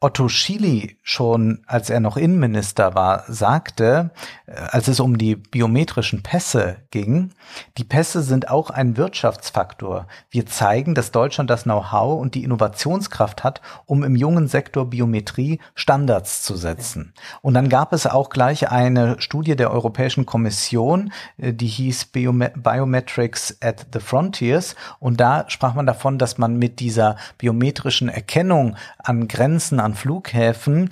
Otto 0.00 0.28
Schily 0.28 0.98
schon, 1.02 1.62
als 1.66 1.88
er 1.88 1.98
noch 1.98 2.18
Innenminister 2.18 2.94
war, 2.94 3.24
sagte, 3.26 4.10
äh, 4.46 4.52
als 4.52 4.86
es 4.88 5.00
um 5.00 5.16
die 5.16 5.34
biometrischen 5.34 6.22
Pässe 6.22 6.76
ging, 6.90 7.30
die 7.78 7.84
Pässe 7.84 8.20
sind 8.22 8.50
auch 8.50 8.68
ein 8.68 8.98
Wirtschaftsfaktor. 8.98 10.06
Wir 10.28 10.44
zeigen, 10.44 10.94
dass 10.94 11.10
Deutschland 11.10 11.48
das 11.48 11.62
Know-how 11.62 12.20
und 12.20 12.34
die 12.34 12.44
Innovationskraft 12.44 13.44
hat, 13.44 13.62
um 13.86 14.04
im 14.04 14.14
jungen 14.14 14.46
Sektor 14.46 14.90
Biometrie 14.90 15.58
Standards 15.74 16.42
zu 16.42 16.54
setzen. 16.56 17.14
Und 17.40 17.54
dann 17.54 17.70
gab 17.70 17.94
es 17.94 18.06
auch 18.06 18.28
gleich 18.28 18.70
eine 18.70 19.18
Studie 19.20 19.56
der 19.56 19.70
Europäischen 19.70 20.26
Kommission, 20.26 21.12
äh, 21.38 21.54
die 21.54 21.66
hieß 21.66 22.06
Biome 22.06 22.52
Biometrics 22.54 23.56
at 23.62 23.86
the 23.94 24.00
Frontiers. 24.00 24.76
Und 24.98 25.18
da 25.18 25.46
sprach 25.48 25.74
man 25.74 25.86
davon, 25.86 26.18
dass 26.18 26.36
man 26.36 26.58
mit 26.58 26.78
dieser 26.80 27.16
biometrischen 27.38 28.10
Erkennung 28.10 28.76
an 28.98 29.28
Grenzen, 29.28 29.80
an 29.80 29.93
Flughäfen 29.94 30.88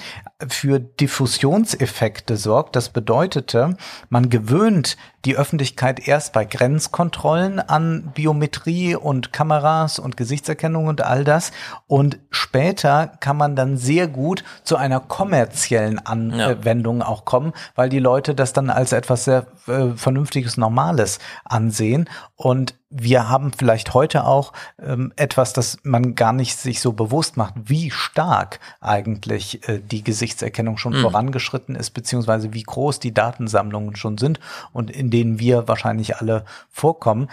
für 0.49 0.79
Diffusionseffekte 0.79 2.37
sorgt. 2.37 2.77
Das 2.77 2.89
bedeutete, 2.89 3.77
man 4.09 4.31
gewöhnt 4.31 4.97
die 5.25 5.37
Öffentlichkeit 5.37 6.09
erst 6.09 6.33
bei 6.33 6.45
Grenzkontrollen 6.45 7.61
an 7.61 8.11
Biometrie 8.15 8.97
und 8.97 9.33
Kameras 9.33 9.99
und 9.99 10.17
Gesichtserkennung 10.17 10.87
und 10.87 11.03
all 11.03 11.25
das. 11.25 11.53
Und 11.87 12.19
später 12.31 13.07
kann 13.21 13.37
man 13.37 13.55
dann 13.55 13.77
sehr 13.77 14.09
gut 14.09 14.43
zu 14.65 14.77
einer 14.77 15.01
kommerziellen 15.01 16.05
Anwendung 16.05 17.03
auch 17.03 17.25
kommen, 17.25 17.53
weil 17.75 17.89
die 17.89 18.01
Leute 18.01 18.35
das 18.35 18.53
dann 18.53 18.71
als 18.71 18.93
etwas 18.93 19.25
sehr 19.25 19.47
äh, 19.69 19.91
vernünftiges, 19.95 20.57
normales 20.57 21.21
ansehen. 21.45 22.09
Und 22.35 22.75
wir 22.91 23.29
haben 23.29 23.53
vielleicht 23.53 23.95
heute 23.95 24.25
auch 24.25 24.53
ähm, 24.81 25.13
etwas, 25.17 25.53
das 25.53 25.79
man 25.83 26.15
gar 26.15 26.33
nicht 26.33 26.59
sich 26.59 26.81
so 26.81 26.93
bewusst 26.93 27.37
macht, 27.37 27.55
wie 27.65 27.91
stark 27.91 28.61
eigentlich 28.81 29.67
äh, 29.69 29.81
die 29.81 30.05
Gesichtserkennung 30.05 30.32
schon 30.77 30.97
Mhm. 30.97 31.03
vorangeschritten 31.03 31.75
ist, 31.75 31.91
beziehungsweise 31.91 32.53
wie 32.53 32.63
groß 32.63 33.01
die 33.01 33.15
Datensammlungen 33.15 33.97
schon 33.97 34.19
sind 34.19 34.41
und 34.73 34.91
in 34.91 35.11
denen 35.11 35.39
wir 35.39 35.69
wahrscheinlich 35.69 36.17
alle 36.17 36.45
vorkommen. 36.71 37.29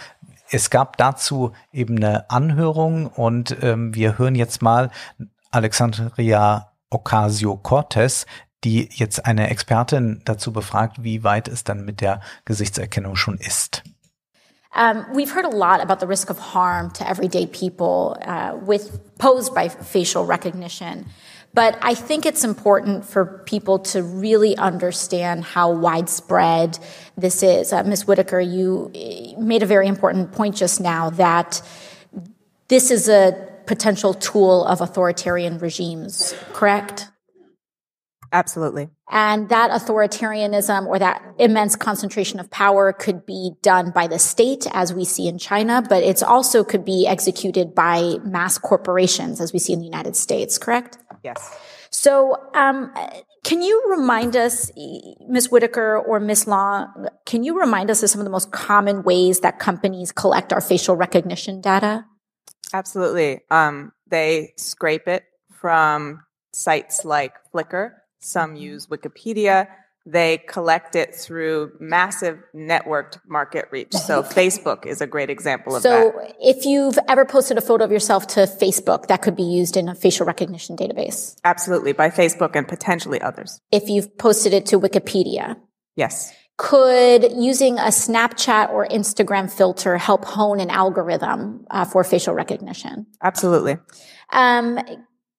Es 0.52 0.70
gab 0.70 0.98
dazu 0.98 1.52
eben 1.72 1.98
eine 1.98 2.30
Anhörung 2.30 3.08
und 3.08 3.56
ähm, 3.62 3.94
wir 3.94 4.18
hören 4.18 4.36
jetzt 4.36 4.62
mal 4.62 4.90
Alexandria 5.52 6.72
Ocasio-Cortez, 6.90 8.26
die 8.64 8.90
jetzt 8.92 9.26
eine 9.26 9.50
Expertin 9.50 10.22
dazu 10.26 10.52
befragt, 10.52 11.04
wie 11.04 11.24
weit 11.24 11.48
es 11.48 11.64
dann 11.64 11.86
mit 11.86 12.02
der 12.02 12.22
Gesichtserkennung 12.46 13.16
schon 13.16 13.38
ist. 13.38 13.84
Um, 14.76 15.06
we've 15.16 15.34
heard 15.34 15.46
a 15.46 15.56
lot 15.56 15.82
about 15.82 16.00
the 16.00 16.06
risk 16.06 16.30
of 16.30 16.54
harm 16.54 16.94
to 16.94 17.04
everyday 17.04 17.48
people 17.48 18.16
uh, 18.28 18.54
with 18.64 19.00
posed 19.18 19.56
by 19.56 19.68
facial 19.68 20.24
recognition. 20.26 21.06
But 21.54 21.78
I 21.82 21.96
think 21.96 22.26
it's 22.26 22.44
important 22.44 23.06
for 23.06 23.44
people 23.46 23.80
to 23.80 24.04
really 24.04 24.56
understand 24.58 25.44
how 25.44 25.72
widespread 25.72 26.78
this 27.18 27.42
is. 27.42 27.74
Uh, 27.74 27.84
Ms. 27.84 28.06
Whitaker, 28.06 28.40
you 28.40 28.92
uh, 28.96 29.42
made 29.42 29.64
a 29.64 29.66
very 29.66 29.88
important 29.88 30.32
point 30.32 30.56
just 30.56 30.80
now 30.80 31.10
that 31.12 31.62
this 32.68 32.92
is 32.92 33.10
a 33.10 33.48
potential 33.66 34.14
tool 34.14 34.64
of 34.66 34.82
authoritarian 34.82 35.58
regimes, 35.58 36.36
correct? 36.54 37.10
Absolutely. 38.32 38.90
And 39.10 39.50
that 39.50 39.72
authoritarianism 39.72 40.86
or 40.86 41.00
that 41.00 41.24
immense 41.40 41.76
concentration 41.76 42.40
of 42.40 42.52
power 42.52 42.94
could 42.94 43.26
be 43.26 43.54
done 43.64 43.90
by 43.90 44.06
the 44.06 44.20
state, 44.20 44.68
as 44.72 44.94
we 44.94 45.04
see 45.04 45.28
in 45.28 45.40
China, 45.40 45.84
but 45.88 46.04
it's 46.04 46.22
also 46.22 46.64
could 46.64 46.86
be 46.86 47.08
executed 47.08 47.74
by 47.74 48.18
mass 48.24 48.60
corporations, 48.60 49.42
as 49.42 49.52
we 49.52 49.58
see 49.58 49.74
in 49.74 49.80
the 49.80 49.86
United 49.86 50.16
States, 50.16 50.60
correct? 50.60 51.00
Yes. 51.24 51.58
So, 51.90 52.38
um, 52.54 52.94
can 53.44 53.62
you 53.62 53.84
remind 53.90 54.36
us, 54.36 54.72
Ms. 55.28 55.50
Whitaker 55.50 55.98
or 55.98 56.20
Ms. 56.20 56.48
Law, 56.48 56.88
can 57.26 57.44
you 57.44 57.60
remind 57.60 57.90
us 57.90 58.04
of 58.04 58.10
some 58.10 58.22
of 58.22 58.26
the 58.26 58.32
most 58.32 58.52
common 58.52 59.04
ways 59.04 59.40
that 59.42 59.60
companies 59.60 60.12
collect 60.12 60.54
our 60.54 60.62
facial 60.62 60.96
recognition 60.96 61.62
data? 61.62 62.06
Absolutely. 62.74 63.42
Um, 63.50 63.92
they 64.08 64.54
scrape 64.58 65.08
it 65.08 65.24
from 65.52 66.22
sites 66.54 67.06
like 67.06 67.34
Flickr. 67.54 67.92
Some 68.20 68.56
use 68.56 68.88
Wikipedia. 68.88 69.68
They 70.12 70.40
collect 70.40 70.96
it 70.96 71.14
through 71.14 71.74
massive 71.80 72.40
networked 72.56 73.20
market 73.28 73.68
reach. 73.70 73.94
So 73.94 74.24
Facebook 74.24 74.88
is 74.88 75.02
a 75.02 75.08
great 75.08 75.30
example 75.30 75.76
of 75.76 75.84
So, 75.84 75.90
that. 75.90 76.30
So 76.30 76.36
if 76.42 76.66
you've 76.66 76.98
ever 77.08 77.26
posted 77.26 77.60
a 77.60 77.62
photo 77.62 77.86
of 77.86 77.92
yourself 77.92 78.26
to 78.28 78.42
Facebook, 78.42 79.06
that 79.08 79.22
could 79.22 79.36
be 79.36 79.44
used 79.44 79.78
in 79.78 79.88
a 79.88 79.94
facial 79.94 80.26
recognition 80.26 80.76
database. 80.76 81.36
Absolutely. 81.44 81.94
By 81.94 82.10
Facebook 82.10 82.56
and 82.56 82.68
potentially 82.68 83.22
others. 83.22 83.62
If 83.72 83.88
you've 83.88 84.18
posted 84.18 84.54
it 84.54 84.66
to 84.68 84.80
Wikipedia, 84.80 85.58
Yes. 85.96 86.34
could 86.58 87.32
using 87.34 87.78
a 87.78 87.90
Snapchat 87.90 88.72
or 88.72 88.88
Instagram 88.88 89.52
filter 89.52 89.98
help 89.98 90.26
hone 90.26 90.60
an 90.60 90.72
algorithm 90.72 91.68
uh, 91.70 91.86
for 91.86 92.04
facial 92.04 92.34
recognition? 92.34 93.06
Absolutely. 93.22 93.78
Um, 94.32 94.80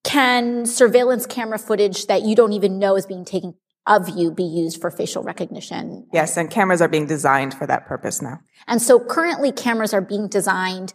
can 0.05 0.65
surveillance 0.65 1.27
camera 1.27 1.59
footage 1.59 2.07
that 2.07 2.23
you 2.23 2.35
don't 2.37 2.53
even 2.53 2.79
know 2.79 2.97
is 2.97 3.05
being 3.05 3.25
taken 3.25 3.55
of 3.87 4.09
you 4.09 4.31
be 4.31 4.45
used 4.45 4.81
for 4.81 4.91
facial 4.91 5.23
recognition? 5.23 6.07
Yes. 6.13 6.37
And 6.37 6.51
cameras 6.51 6.83
are 6.83 6.89
being 6.89 7.07
designed 7.07 7.55
for 7.55 7.67
that 7.67 7.87
purpose 7.87 8.23
now. 8.23 8.41
And 8.67 8.81
so 8.81 9.01
currently 9.01 9.53
cameras 9.53 9.95
are 9.95 10.01
being 10.01 10.29
designed. 10.29 10.93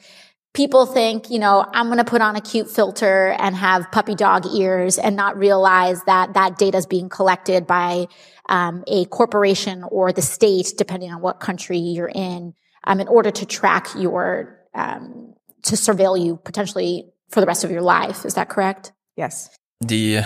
People 0.53 0.85
think, 0.85 1.29
you 1.29 1.37
know, 1.37 1.65
I'm 1.73 1.87
going 1.87 1.97
to 1.97 2.05
put 2.05 2.21
on 2.21 2.37
a 2.37 2.41
cute 2.41 2.69
filter 2.69 3.35
and 3.39 3.55
have 3.55 3.91
puppy 3.91 4.15
dog 4.15 4.45
ears 4.55 4.97
and 4.97 5.15
not 5.15 5.37
realize 5.37 6.01
that 6.03 6.33
that 6.35 6.57
data 6.57 6.77
is 6.77 6.85
being 6.85 7.09
collected 7.09 7.67
by 7.67 8.07
um, 8.47 8.83
a 8.87 9.05
corporation 9.05 9.83
or 9.83 10.13
the 10.13 10.21
state, 10.21 10.73
depending 10.77 11.11
on 11.11 11.19
what 11.19 11.41
country 11.41 11.77
you're 11.77 12.07
in, 12.13 12.53
um, 12.85 13.01
in 13.01 13.07
order 13.09 13.31
to 13.31 13.45
track 13.45 13.89
your, 13.97 14.61
um, 14.73 15.33
to 15.63 15.75
surveil 15.75 16.23
you 16.23 16.37
potentially 16.37 17.11
for 17.29 17.41
the 17.41 17.47
rest 17.47 17.65
of 17.65 17.71
your 17.71 17.81
life. 17.81 18.23
Is 18.23 18.35
that 18.35 18.47
correct? 18.47 18.93
Yes. 19.17 19.49
die, 19.85 20.25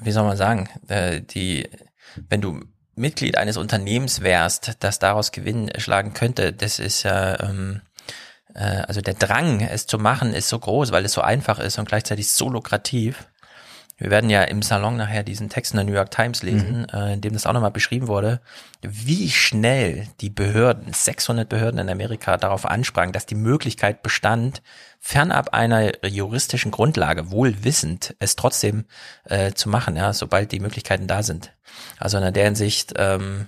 wie 0.00 0.12
soll 0.12 0.24
man 0.24 0.36
sagen, 0.36 0.68
äh, 0.88 1.20
die, 1.20 1.68
wenn 2.28 2.40
du 2.40 2.60
Mitglied 2.94 3.36
eines 3.36 3.56
Unternehmens 3.56 4.22
wärst, 4.22 4.76
das 4.80 4.98
daraus 4.98 5.32
Gewinn 5.32 5.70
schlagen 5.78 6.14
könnte, 6.14 6.52
das 6.52 6.78
ist 6.78 7.02
ja, 7.02 7.40
ähm, 7.40 7.82
äh, 8.54 8.82
also 8.88 9.00
der 9.00 9.14
Drang, 9.14 9.60
es 9.60 9.86
zu 9.86 9.98
machen, 9.98 10.32
ist 10.32 10.48
so 10.48 10.58
groß, 10.58 10.92
weil 10.92 11.04
es 11.04 11.12
so 11.12 11.20
einfach 11.20 11.58
ist 11.58 11.78
und 11.78 11.88
gleichzeitig 11.88 12.30
so 12.30 12.48
lukrativ. 12.48 13.26
Wir 13.98 14.10
werden 14.10 14.28
ja 14.28 14.42
im 14.42 14.60
Salon 14.60 14.96
nachher 14.96 15.22
diesen 15.22 15.48
Text 15.48 15.72
in 15.72 15.78
der 15.78 15.86
New 15.86 15.94
York 15.94 16.10
Times 16.10 16.42
lesen, 16.42 16.86
äh, 16.92 17.14
in 17.14 17.22
dem 17.22 17.32
das 17.32 17.46
auch 17.46 17.54
nochmal 17.54 17.70
beschrieben 17.70 18.08
wurde, 18.08 18.40
wie 18.82 19.30
schnell 19.30 20.06
die 20.20 20.28
Behörden, 20.28 20.92
600 20.92 21.48
Behörden 21.48 21.80
in 21.80 21.88
Amerika 21.88 22.36
darauf 22.36 22.66
ansprangen, 22.66 23.12
dass 23.12 23.24
die 23.24 23.34
Möglichkeit 23.34 24.02
bestand, 24.02 24.62
fernab 25.06 25.50
einer 25.54 26.04
juristischen 26.04 26.72
Grundlage, 26.72 27.30
wohl 27.30 27.62
wissend, 27.62 28.16
es 28.18 28.34
trotzdem 28.34 28.86
äh, 29.22 29.52
zu 29.52 29.68
machen, 29.68 29.94
ja, 29.94 30.12
sobald 30.12 30.50
die 30.50 30.58
Möglichkeiten 30.58 31.06
da 31.06 31.22
sind. 31.22 31.52
Also 31.96 32.18
in 32.18 32.34
der 32.34 32.44
Hinsicht 32.44 32.94
ähm, 32.96 33.46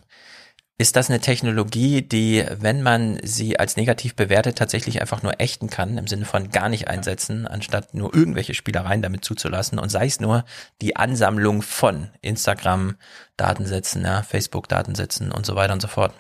ist 0.79 0.95
das 0.95 1.11
eine 1.11 1.19
Technologie, 1.19 2.03
die, 2.03 2.45
wenn 2.61 2.85
man 2.85 3.19
sie 3.25 3.59
als 3.59 3.77
negativ 3.77 4.15
bewertet, 4.15 4.57
tatsächlich 4.57 5.01
einfach 5.01 5.25
nur 5.25 5.41
ächten 5.41 5.69
kann, 5.69 5.99
im 5.99 6.07
Sinne 6.07 6.27
von 6.27 6.53
gar 6.53 6.69
nicht 6.69 6.87
einsetzen, 6.87 7.49
anstatt 7.49 7.93
nur 7.93 8.15
irgendwelche 8.15 8.55
Spielereien 8.55 9.03
damit 9.03 9.25
zuzulassen 9.25 9.81
und 9.81 9.89
sei 9.89 10.07
es 10.07 10.21
nur 10.21 10.45
die 10.81 10.95
Ansammlung 10.95 11.63
von 11.63 12.11
Instagram-Datensätzen, 12.21 14.05
ja, 14.05 14.23
Facebook-Datensätzen 14.23 15.33
und 15.33 15.45
so 15.45 15.57
weiter 15.57 15.73
und 15.73 15.83
so 15.83 15.89
fort. 15.89 16.15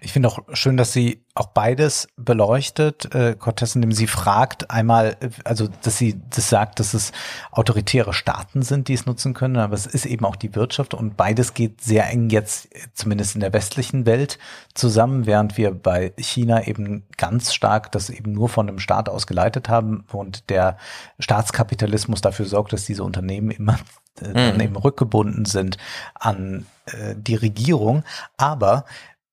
Ich 0.00 0.12
finde 0.12 0.28
auch 0.28 0.38
schön, 0.52 0.76
dass 0.76 0.92
sie 0.92 1.24
auch 1.34 1.48
beides 1.48 2.06
beleuchtet, 2.16 3.12
äh, 3.14 3.34
Cortez, 3.36 3.74
indem 3.74 3.90
sie 3.90 4.06
fragt 4.06 4.70
einmal, 4.70 5.16
äh, 5.18 5.30
also 5.42 5.68
dass 5.82 5.98
sie 5.98 6.20
das 6.30 6.48
sagt, 6.48 6.78
dass 6.78 6.94
es 6.94 7.10
autoritäre 7.50 8.12
Staaten 8.12 8.62
sind, 8.62 8.86
die 8.86 8.94
es 8.94 9.06
nutzen 9.06 9.34
können, 9.34 9.56
aber 9.56 9.74
es 9.74 9.86
ist 9.86 10.06
eben 10.06 10.24
auch 10.24 10.36
die 10.36 10.54
Wirtschaft 10.54 10.94
und 10.94 11.16
beides 11.16 11.52
geht 11.52 11.80
sehr 11.80 12.08
eng 12.10 12.30
jetzt, 12.30 12.68
zumindest 12.94 13.34
in 13.34 13.40
der 13.40 13.52
westlichen 13.52 14.06
Welt, 14.06 14.38
zusammen, 14.72 15.26
während 15.26 15.56
wir 15.56 15.72
bei 15.72 16.12
China 16.16 16.64
eben 16.64 17.02
ganz 17.16 17.52
stark 17.52 17.90
das 17.90 18.08
eben 18.08 18.30
nur 18.32 18.48
von 18.48 18.68
einem 18.68 18.78
Staat 18.78 19.08
aus 19.08 19.26
geleitet 19.26 19.68
haben 19.68 20.04
und 20.12 20.48
der 20.48 20.76
Staatskapitalismus 21.18 22.20
dafür 22.20 22.46
sorgt, 22.46 22.72
dass 22.72 22.84
diese 22.84 23.02
Unternehmen 23.02 23.50
immer 23.50 23.78
äh, 24.20 24.32
dann 24.32 24.54
Mhm. 24.54 24.60
eben 24.60 24.76
rückgebunden 24.76 25.44
sind 25.44 25.76
an 26.14 26.66
äh, 26.86 27.14
die 27.16 27.34
Regierung. 27.34 28.04
Aber 28.36 28.84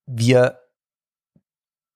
wir 0.06 0.60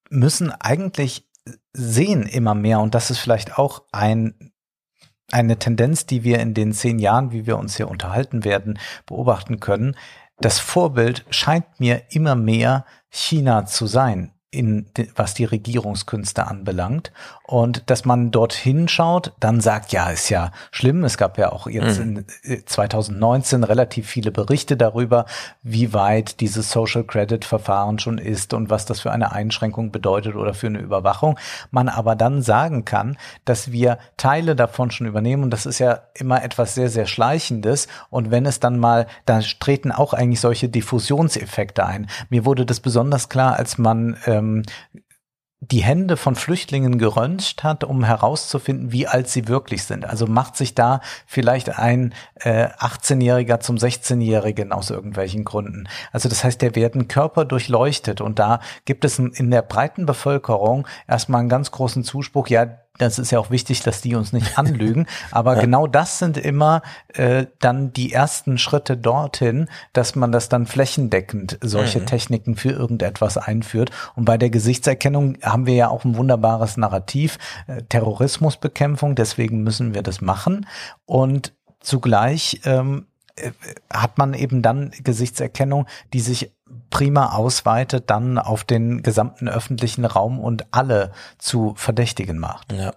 müssen 0.09 0.51
eigentlich 0.51 1.27
sehen 1.73 2.23
immer 2.23 2.55
mehr, 2.55 2.79
und 2.79 2.95
das 2.95 3.11
ist 3.11 3.19
vielleicht 3.19 3.57
auch 3.57 3.83
ein, 3.91 4.51
eine 5.31 5.57
Tendenz, 5.57 6.05
die 6.05 6.23
wir 6.23 6.39
in 6.39 6.53
den 6.53 6.73
zehn 6.73 6.99
Jahren, 6.99 7.31
wie 7.31 7.45
wir 7.45 7.57
uns 7.57 7.77
hier 7.77 7.89
unterhalten 7.89 8.43
werden, 8.43 8.79
beobachten 9.05 9.59
können. 9.59 9.95
Das 10.37 10.59
Vorbild 10.59 11.25
scheint 11.29 11.79
mir 11.79 12.03
immer 12.09 12.35
mehr 12.35 12.85
China 13.09 13.65
zu 13.65 13.87
sein. 13.87 14.33
In, 14.51 14.89
was 15.15 15.35
die 15.35 15.45
Regierungskünste 15.45 16.47
anbelangt 16.47 17.11
und 17.49 17.89
dass 17.89 18.05
man 18.05 18.29
dorthin 18.29 18.87
schaut, 18.87 19.33
dann 19.39 19.59
sagt, 19.59 19.91
ja, 19.91 20.11
ist 20.11 20.29
ja 20.29 20.51
schlimm. 20.69 21.03
Es 21.03 21.17
gab 21.17 21.39
ja 21.39 21.51
auch 21.51 21.65
jetzt 21.65 21.97
Mhm. 21.97 22.25
in 22.43 22.57
äh, 22.59 22.63
2019 22.63 23.63
relativ 23.63 24.07
viele 24.07 24.29
Berichte 24.29 24.77
darüber, 24.77 25.25
wie 25.63 25.91
weit 25.91 26.41
dieses 26.41 26.69
Social 26.69 27.03
Credit 27.03 27.43
Verfahren 27.43 27.97
schon 27.97 28.19
ist 28.19 28.53
und 28.53 28.69
was 28.69 28.85
das 28.85 28.99
für 28.99 29.11
eine 29.11 29.31
Einschränkung 29.31 29.91
bedeutet 29.91 30.35
oder 30.35 30.53
für 30.53 30.67
eine 30.67 30.77
Überwachung. 30.77 31.39
Man 31.71 31.89
aber 31.89 32.15
dann 32.15 32.43
sagen 32.43 32.85
kann, 32.85 33.17
dass 33.45 33.71
wir 33.71 33.97
Teile 34.15 34.55
davon 34.55 34.91
schon 34.91 35.07
übernehmen 35.07 35.41
und 35.41 35.49
das 35.49 35.65
ist 35.65 35.79
ja 35.79 36.01
immer 36.13 36.43
etwas 36.43 36.75
sehr, 36.75 36.89
sehr 36.89 37.07
Schleichendes 37.07 37.87
und 38.11 38.29
wenn 38.29 38.45
es 38.45 38.59
dann 38.59 38.77
mal, 38.77 39.07
da 39.25 39.39
treten 39.59 39.91
auch 39.91 40.13
eigentlich 40.13 40.39
solche 40.39 40.69
Diffusionseffekte 40.69 41.83
ein. 41.83 42.05
Mir 42.29 42.45
wurde 42.45 42.67
das 42.67 42.79
besonders 42.79 43.27
klar, 43.27 43.57
als 43.57 43.79
man 43.79 44.17
ähm, 44.27 44.61
die 45.61 45.83
Hände 45.83 46.15
von 46.15 46.35
Flüchtlingen 46.35 46.97
geröntgt 46.99 47.63
hat, 47.63 47.83
um 47.83 48.05
herauszufinden, 48.05 48.93
wie 48.93 49.07
alt 49.07 49.27
sie 49.27 49.49
wirklich 49.49 49.83
sind. 49.83 50.05
Also 50.05 50.25
macht 50.25 50.55
sich 50.55 50.73
da 50.73 51.01
vielleicht 51.27 51.77
ein 51.77 52.13
äh, 52.35 52.67
18-Jähriger 52.67 53.59
zum 53.59 53.75
16-Jährigen 53.75 54.71
aus 54.71 54.89
irgendwelchen 54.89 55.43
Gründen. 55.43 55.89
Also 56.13 56.29
das 56.29 56.45
heißt, 56.45 56.61
der 56.61 56.75
werden 56.75 57.09
Körper 57.09 57.43
durchleuchtet 57.43 58.21
und 58.21 58.39
da 58.39 58.61
gibt 58.85 59.03
es 59.03 59.19
in 59.19 59.51
der 59.51 59.61
breiten 59.61 60.05
Bevölkerung 60.05 60.87
erstmal 61.07 61.41
einen 61.41 61.49
ganz 61.49 61.71
großen 61.71 62.05
Zuspruch, 62.05 62.47
ja, 62.47 62.79
das 62.99 63.17
ist 63.17 63.31
ja 63.31 63.39
auch 63.39 63.49
wichtig, 63.49 63.81
dass 63.81 64.01
die 64.01 64.15
uns 64.15 64.33
nicht 64.33 64.57
anlügen. 64.59 65.07
Aber 65.31 65.55
ja. 65.55 65.61
genau 65.61 65.87
das 65.87 66.19
sind 66.19 66.37
immer 66.37 66.81
äh, 67.13 67.47
dann 67.59 67.91
die 67.93 68.13
ersten 68.13 68.57
Schritte 68.57 68.95
dorthin, 68.95 69.67
dass 69.93 70.15
man 70.15 70.31
das 70.31 70.49
dann 70.49 70.67
flächendeckend 70.67 71.57
solche 71.61 72.01
mhm. 72.01 72.05
Techniken 72.05 72.55
für 72.55 72.71
irgendetwas 72.71 73.37
einführt. 73.37 73.91
Und 74.15 74.25
bei 74.25 74.37
der 74.37 74.49
Gesichtserkennung 74.49 75.37
haben 75.41 75.65
wir 75.65 75.75
ja 75.75 75.89
auch 75.89 76.05
ein 76.05 76.15
wunderbares 76.15 76.77
Narrativ, 76.77 77.37
äh, 77.67 77.81
Terrorismusbekämpfung, 77.89 79.15
deswegen 79.15 79.63
müssen 79.63 79.93
wir 79.93 80.03
das 80.03 80.21
machen. 80.21 80.67
Und 81.05 81.53
zugleich 81.79 82.61
ähm, 82.65 83.05
äh, 83.05 83.08
hat 83.91 84.17
man 84.17 84.33
eben 84.33 84.61
dann 84.61 84.91
Gesichtserkennung, 85.03 85.87
die 86.13 86.19
sich 86.19 86.51
prima 86.89 87.33
ausweitet, 87.33 88.09
dann 88.09 88.37
auf 88.37 88.63
den 88.63 89.03
gesamten 89.03 89.47
öffentlichen 89.47 90.05
Raum 90.05 90.39
und 90.39 90.67
alle 90.71 91.11
zu 91.37 91.73
Verdächtigen 91.75 92.37
macht. 92.37 92.71
Ja. 92.71 92.93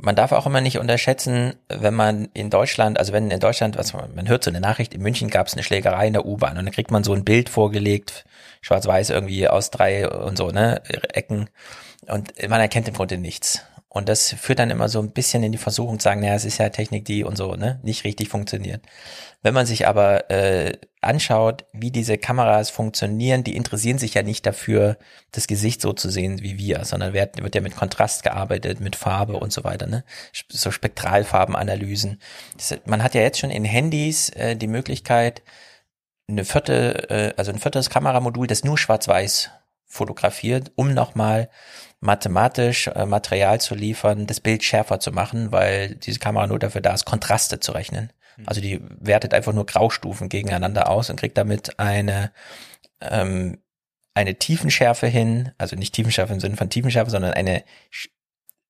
Man 0.00 0.14
darf 0.14 0.30
auch 0.30 0.46
immer 0.46 0.60
nicht 0.60 0.78
unterschätzen, 0.78 1.54
wenn 1.68 1.94
man 1.94 2.28
in 2.32 2.50
Deutschland, 2.50 2.98
also 2.98 3.12
wenn 3.12 3.30
in 3.30 3.40
Deutschland, 3.40 3.76
was 3.76 3.92
man, 3.92 4.14
man 4.14 4.28
hört 4.28 4.44
so 4.44 4.50
eine 4.50 4.60
Nachricht, 4.60 4.94
in 4.94 5.02
München 5.02 5.28
gab 5.28 5.48
es 5.48 5.54
eine 5.54 5.64
Schlägerei 5.64 6.06
in 6.06 6.12
der 6.12 6.24
U-Bahn 6.24 6.56
und 6.56 6.64
dann 6.64 6.72
kriegt 6.72 6.92
man 6.92 7.02
so 7.02 7.12
ein 7.14 7.24
Bild 7.24 7.48
vorgelegt, 7.48 8.24
schwarz-weiß 8.60 9.10
irgendwie 9.10 9.48
aus 9.48 9.70
drei 9.70 10.08
und 10.08 10.38
so, 10.38 10.50
ne, 10.50 10.82
Ecken 11.12 11.50
und 12.06 12.32
man 12.48 12.60
erkennt 12.60 12.86
im 12.86 12.94
Grunde 12.94 13.18
nichts. 13.18 13.64
Und 13.90 14.10
das 14.10 14.34
führt 14.34 14.58
dann 14.58 14.70
immer 14.70 14.88
so 14.90 15.00
ein 15.00 15.12
bisschen 15.12 15.42
in 15.42 15.52
die 15.52 15.58
Versuchung 15.58 15.98
zu 15.98 16.04
sagen, 16.04 16.20
naja, 16.20 16.34
es 16.34 16.44
ist 16.44 16.58
ja 16.58 16.68
Technik, 16.68 17.06
die 17.06 17.24
und 17.24 17.36
so, 17.36 17.54
ne, 17.54 17.80
nicht 17.82 18.04
richtig 18.04 18.28
funktioniert. 18.28 18.84
Wenn 19.42 19.54
man 19.54 19.64
sich 19.64 19.88
aber 19.88 20.30
äh, 20.30 20.76
anschaut, 21.00 21.64
wie 21.72 21.90
diese 21.90 22.18
Kameras 22.18 22.68
funktionieren, 22.68 23.44
die 23.44 23.56
interessieren 23.56 23.98
sich 23.98 24.12
ja 24.12 24.22
nicht 24.22 24.44
dafür, 24.44 24.98
das 25.32 25.46
Gesicht 25.46 25.80
so 25.80 25.94
zu 25.94 26.10
sehen 26.10 26.42
wie 26.42 26.58
wir, 26.58 26.84
sondern 26.84 27.14
wird, 27.14 27.42
wird 27.42 27.54
ja 27.54 27.62
mit 27.62 27.76
Kontrast 27.76 28.24
gearbeitet, 28.24 28.80
mit 28.80 28.94
Farbe 28.94 29.38
und 29.38 29.52
so 29.52 29.64
weiter, 29.64 29.86
ne? 29.86 30.04
So 30.50 30.70
Spektralfarbenanalysen. 30.70 32.20
Das, 32.56 32.78
man 32.84 33.02
hat 33.02 33.14
ja 33.14 33.22
jetzt 33.22 33.38
schon 33.38 33.50
in 33.50 33.64
Handys 33.64 34.28
äh, 34.30 34.54
die 34.54 34.66
Möglichkeit, 34.66 35.42
eine 36.28 36.44
vierte, 36.44 37.08
äh, 37.08 37.32
also 37.38 37.52
ein 37.52 37.58
viertes 37.58 37.88
Kameramodul, 37.88 38.46
das 38.46 38.64
nur 38.64 38.76
schwarz-weiß 38.76 39.50
fotografiert, 39.86 40.72
um 40.76 40.92
nochmal 40.92 41.48
mathematisch 42.00 42.88
äh, 42.88 43.06
Material 43.06 43.60
zu 43.60 43.74
liefern, 43.74 44.26
das 44.26 44.40
Bild 44.40 44.62
schärfer 44.62 45.00
zu 45.00 45.12
machen, 45.12 45.52
weil 45.52 45.96
diese 45.96 46.18
Kamera 46.18 46.46
nur 46.46 46.58
dafür 46.58 46.80
da 46.80 46.94
ist, 46.94 47.04
Kontraste 47.04 47.60
zu 47.60 47.72
rechnen. 47.72 48.12
Also 48.46 48.60
die 48.60 48.80
wertet 49.00 49.34
einfach 49.34 49.52
nur 49.52 49.66
Graustufen 49.66 50.28
gegeneinander 50.28 50.88
aus 50.88 51.10
und 51.10 51.16
kriegt 51.16 51.36
damit 51.36 51.78
eine 51.80 52.30
ähm, 53.00 53.58
eine 54.14 54.34
Tiefenschärfe 54.34 55.06
hin, 55.06 55.52
also 55.58 55.76
nicht 55.76 55.94
Tiefenschärfe 55.94 56.32
im 56.32 56.40
Sinne 56.40 56.56
von 56.56 56.70
Tiefenschärfe, 56.70 57.10
sondern 57.10 57.32
eine 57.32 57.64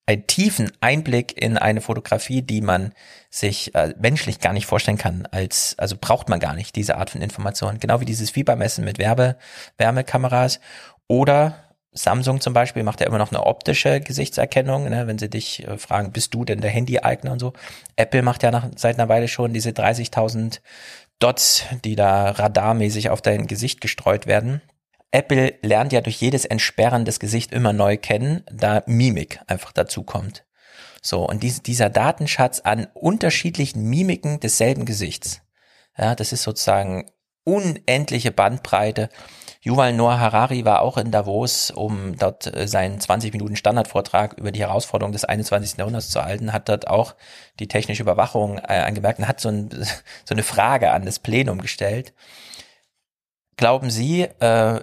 einen 0.07 0.27
tiefen 0.27 0.73
Einblick 0.81 1.41
in 1.41 1.59
eine 1.59 1.83
Fotografie, 1.83 2.41
die 2.41 2.63
man 2.63 2.95
sich 3.29 3.75
äh, 3.75 3.95
menschlich 3.99 4.41
gar 4.41 4.55
nicht 4.55 4.65
vorstellen 4.65 4.97
kann, 4.97 5.27
als 5.31 5.75
also 5.79 5.97
braucht 6.01 6.31
man 6.31 6.41
gar 6.41 6.55
nicht 6.55 6.77
diese 6.77 6.97
Art 6.97 7.11
von 7.11 7.21
Information. 7.21 7.79
Genau 7.79 8.01
wie 8.01 8.07
dieses 8.07 8.31
Fiebermessen 8.31 8.87
mit 8.87 8.99
Werbe, 8.99 9.37
Wärmekameras 9.77 10.61
oder 11.09 11.68
Samsung 11.93 12.41
zum 12.41 12.53
Beispiel 12.53 12.83
macht 12.83 13.01
ja 13.01 13.07
immer 13.07 13.19
noch 13.19 13.33
eine 13.33 13.45
optische 13.47 14.01
Gesichtserkennung, 14.01 14.89
ne, 14.89 15.07
wenn 15.07 15.19
sie 15.19 15.31
dich 15.31 15.67
äh, 15.67 15.79
fragen, 15.79 16.13
bist 16.13 16.35
du 16.35 16.45
denn 16.45 16.61
der 16.61 16.71
Handy-Eigner 16.71 17.33
und 17.33 17.39
so. 17.39 17.53
Apple 17.97 18.23
macht 18.23 18.43
ja 18.43 18.51
nach, 18.51 18.69
seit 18.77 18.99
einer 18.99 19.09
Weile 19.09 19.29
schon 19.29 19.53
diese 19.53 19.71
30.000 19.71 20.61
Dots, 21.19 21.65
die 21.85 21.97
da 21.97 22.31
radarmäßig 22.31 23.11
auf 23.11 23.23
dein 23.23 23.47
Gesicht 23.47 23.81
gestreut 23.81 24.27
werden. 24.27 24.63
Apple 25.11 25.55
lernt 25.63 25.93
ja 25.93 26.01
durch 26.01 26.21
jedes 26.21 26.45
Entsperren 26.45 27.05
des 27.05 27.19
Gesichts 27.19 27.53
immer 27.53 27.73
neu 27.73 27.97
kennen, 27.97 28.45
da 28.53 28.83
Mimik 28.87 29.41
einfach 29.47 29.73
dazu 29.73 30.03
kommt. 30.03 30.45
So, 31.03 31.27
und 31.27 31.43
dies, 31.43 31.63
dieser 31.63 31.91
Datenschatz 31.91 32.61
an 32.61 32.87
unterschiedlichen 32.93 33.83
Mimiken 33.85 34.41
desselben 34.41 34.85
Gesichts, 34.85 35.41
ja, 35.97 36.15
das 36.15 36.33
ist 36.33 36.43
sozusagen 36.43 37.11
unendliche 37.45 38.31
Bandbreite 38.31 39.09
Yuval 39.61 39.93
Noah 39.93 40.21
Harari 40.21 40.65
war 40.65 40.83
auch 40.83 40.99
in 40.99 41.11
Davos, 41.11 41.71
um 41.71 42.17
dort 42.17 42.47
äh, 42.55 42.69
seinen 42.69 43.01
20 43.01 43.33
Minuten 43.33 43.57
Standardvortrag 43.57 44.35
über 44.35 44.53
die 44.53 44.61
Herausforderungen 44.61 45.13
des 45.13 45.25
21. 45.25 45.79
Jahrhunderts 45.79 46.11
zu 46.11 46.23
halten, 46.23 46.53
hat 46.53 46.69
dort 46.69 46.87
auch 46.87 47.17
die 47.59 47.67
technische 47.67 48.03
Überwachung 48.03 48.59
äh, 48.59 48.79
angemerkt 48.79 49.19
und 49.19 49.29
hat 49.29 49.41
so, 49.41 49.49
ein, 49.49 49.69
so 50.25 50.35
eine 50.35 50.45
Frage 50.45 50.93
an 50.93 51.05
das 51.05 51.19
Plenum 51.19 51.61
gestellt. 51.61 52.15
Glauben 53.57 53.91
Sie, 53.91 54.23
äh, 54.23 54.81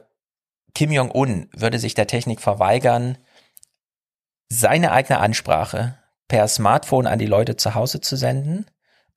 Kim 0.73 0.91
Jong-un 0.91 1.49
würde 1.53 1.79
sich 1.79 1.93
der 1.93 2.07
Technik 2.07 2.41
verweigern, 2.41 3.17
seine 4.49 4.91
eigene 4.91 5.19
Ansprache 5.19 5.97
per 6.27 6.47
Smartphone 6.49 7.07
an 7.07 7.19
die 7.19 7.25
Leute 7.25 7.55
zu 7.55 7.75
Hause 7.75 8.01
zu 8.01 8.17
senden 8.17 8.65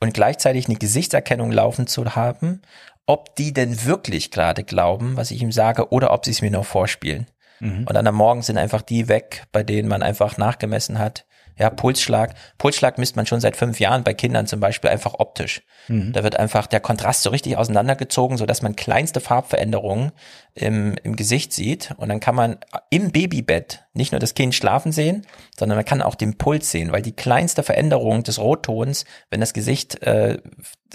und 0.01 0.15
gleichzeitig 0.15 0.69
eine 0.69 0.79
Gesichtserkennung 0.79 1.51
laufen 1.51 1.89
zu 1.89 2.15
haben 2.15 2.63
ob 3.09 3.35
die 3.37 3.55
denn 3.55 3.87
wirklich 3.87 4.31
gerade 4.31 4.63
glauben, 4.63 5.17
was 5.17 5.31
ich 5.31 5.41
ihm 5.41 5.51
sage, 5.51 5.91
oder 5.91 6.13
ob 6.13 6.27
sie 6.27 6.31
es 6.31 6.43
mir 6.43 6.51
nur 6.51 6.65
vorspielen. 6.65 7.27
Mhm. 7.59 7.87
Und 7.89 7.95
dann 7.95 8.07
am 8.07 8.15
Morgen 8.15 8.43
sind 8.43 8.59
einfach 8.59 8.83
die 8.83 9.09
weg, 9.09 9.47
bei 9.51 9.63
denen 9.63 9.89
man 9.89 10.03
einfach 10.03 10.37
nachgemessen 10.37 10.99
hat, 10.99 11.25
ja, 11.59 11.71
Pulsschlag. 11.71 12.35
Pulsschlag 12.57 12.99
misst 12.99 13.17
man 13.17 13.27
schon 13.27 13.41
seit 13.41 13.57
fünf 13.57 13.81
Jahren 13.81 14.05
bei 14.05 14.15
Kindern 14.15 14.47
zum 14.47 14.61
Beispiel 14.61 14.91
einfach 14.91 15.15
optisch. 15.19 15.63
Mhm. 15.89 16.13
Da 16.13 16.23
wird 16.23 16.39
einfach 16.39 16.69
der 16.69 16.81
Kontrast 16.81 17.23
so 17.23 17.31
richtig 17.31 17.57
auseinandergezogen, 17.57 18.37
so 18.37 18.47
dass 18.47 18.63
man 18.63 18.77
kleinste 18.77 19.21
Farbveränderungen 19.21 20.13
im, 20.55 20.95
im 21.03 21.17
Gesicht 21.17 21.53
sieht. 21.53 21.95
Und 21.97 22.11
dann 22.11 22.21
kann 22.21 22.37
man 22.37 22.59
im 22.91 23.11
Babybett 23.11 23.87
nicht 23.99 24.13
nur 24.13 24.21
das 24.21 24.35
Kind 24.35 24.55
schlafen 24.55 24.93
sehen, 24.93 25.27
sondern 25.59 25.77
man 25.77 25.85
kann 25.85 26.01
auch 26.01 26.15
den 26.15 26.39
Puls 26.39 26.71
sehen, 26.71 26.93
weil 26.93 27.03
die 27.03 27.13
kleinste 27.13 27.63
Veränderung 27.63 28.23
des 28.23 28.39
Rottons, 28.39 29.05
wenn 29.29 29.41
das 29.41 29.53
Gesicht, 29.53 30.03
äh, 30.03 30.39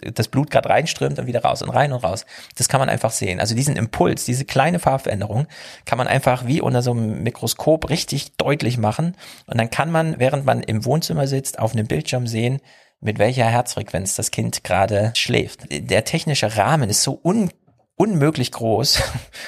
das 0.02 0.30
Blut 0.30 0.50
gerade 0.50 0.70
reinströmt 0.70 1.20
und 1.20 1.28
wieder 1.28 1.44
raus 1.44 1.62
und 1.62 1.70
rein 1.70 1.94
und 1.94 2.04
raus, 2.04 2.26
das 2.58 2.68
kann 2.68 2.80
man 2.80 2.90
einfach 2.90 3.12
sehen. 3.12 3.40
Also 3.40 3.54
diesen 3.54 3.76
Impuls, 3.76 4.26
diese 4.26 4.46
kleine 4.46 4.80
Farbveränderung 4.80 5.46
kann 5.86 6.00
man 6.00 6.08
einfach 6.08 6.48
wie 6.48 6.62
unter 6.62 6.82
so 6.82 6.92
einem 6.92 7.22
Mikroskop 7.22 7.90
richtig 7.90 8.36
deutlich 8.38 8.78
machen. 8.78 9.16
Und 9.46 9.60
dann 9.60 9.70
kann 9.70 9.92
man, 9.92 10.18
während 10.18 10.46
man 10.46 10.64
im 10.64 10.86
Wohnzimmer 10.86 11.28
sitzt, 11.28 11.60
auf 11.60 11.74
einem 11.74 11.86
Bildschirm 11.86 12.26
sehen, 12.26 12.60
mit 13.02 13.20
welcher 13.20 13.46
Herzfrequenz 13.46 14.16
das 14.16 14.32
Kind 14.32 14.64
gerade 14.64 15.12
schläft. 15.16 15.66
Der 15.70 16.06
technische 16.06 16.58
Rahmen 16.58 16.90
ist 16.90 17.04
so 17.04 17.20
un 17.22 17.52
unmöglich 17.96 18.52
groß. 18.52 19.02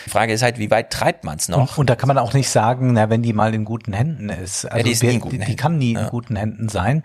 Die 0.05 0.09
Frage 0.09 0.33
ist 0.33 0.43
halt, 0.43 0.59
wie 0.59 0.69
weit 0.71 0.91
treibt 0.91 1.23
man 1.23 1.37
es 1.37 1.49
noch? 1.49 1.71
Und, 1.71 1.77
und, 1.79 1.89
da 1.89 1.95
kann 1.95 2.07
man 2.07 2.17
auch 2.17 2.33
nicht 2.33 2.49
sagen, 2.49 2.93
na, 2.93 3.09
wenn 3.09 3.23
die 3.23 3.33
mal 3.33 3.53
in 3.53 3.65
guten 3.65 3.93
Händen 3.93 4.29
ist. 4.29 4.65
Also 4.65 4.77
ja, 4.77 4.83
die, 4.83 4.91
ist 4.91 5.01
die, 5.01 5.07
nie 5.07 5.13
in 5.15 5.19
guten 5.19 5.39
die, 5.39 5.45
die 5.45 5.55
kann 5.55 5.77
nie 5.77 5.93
ja. 5.93 6.01
in 6.01 6.07
guten 6.09 6.35
Händen 6.35 6.69
sein. 6.69 7.03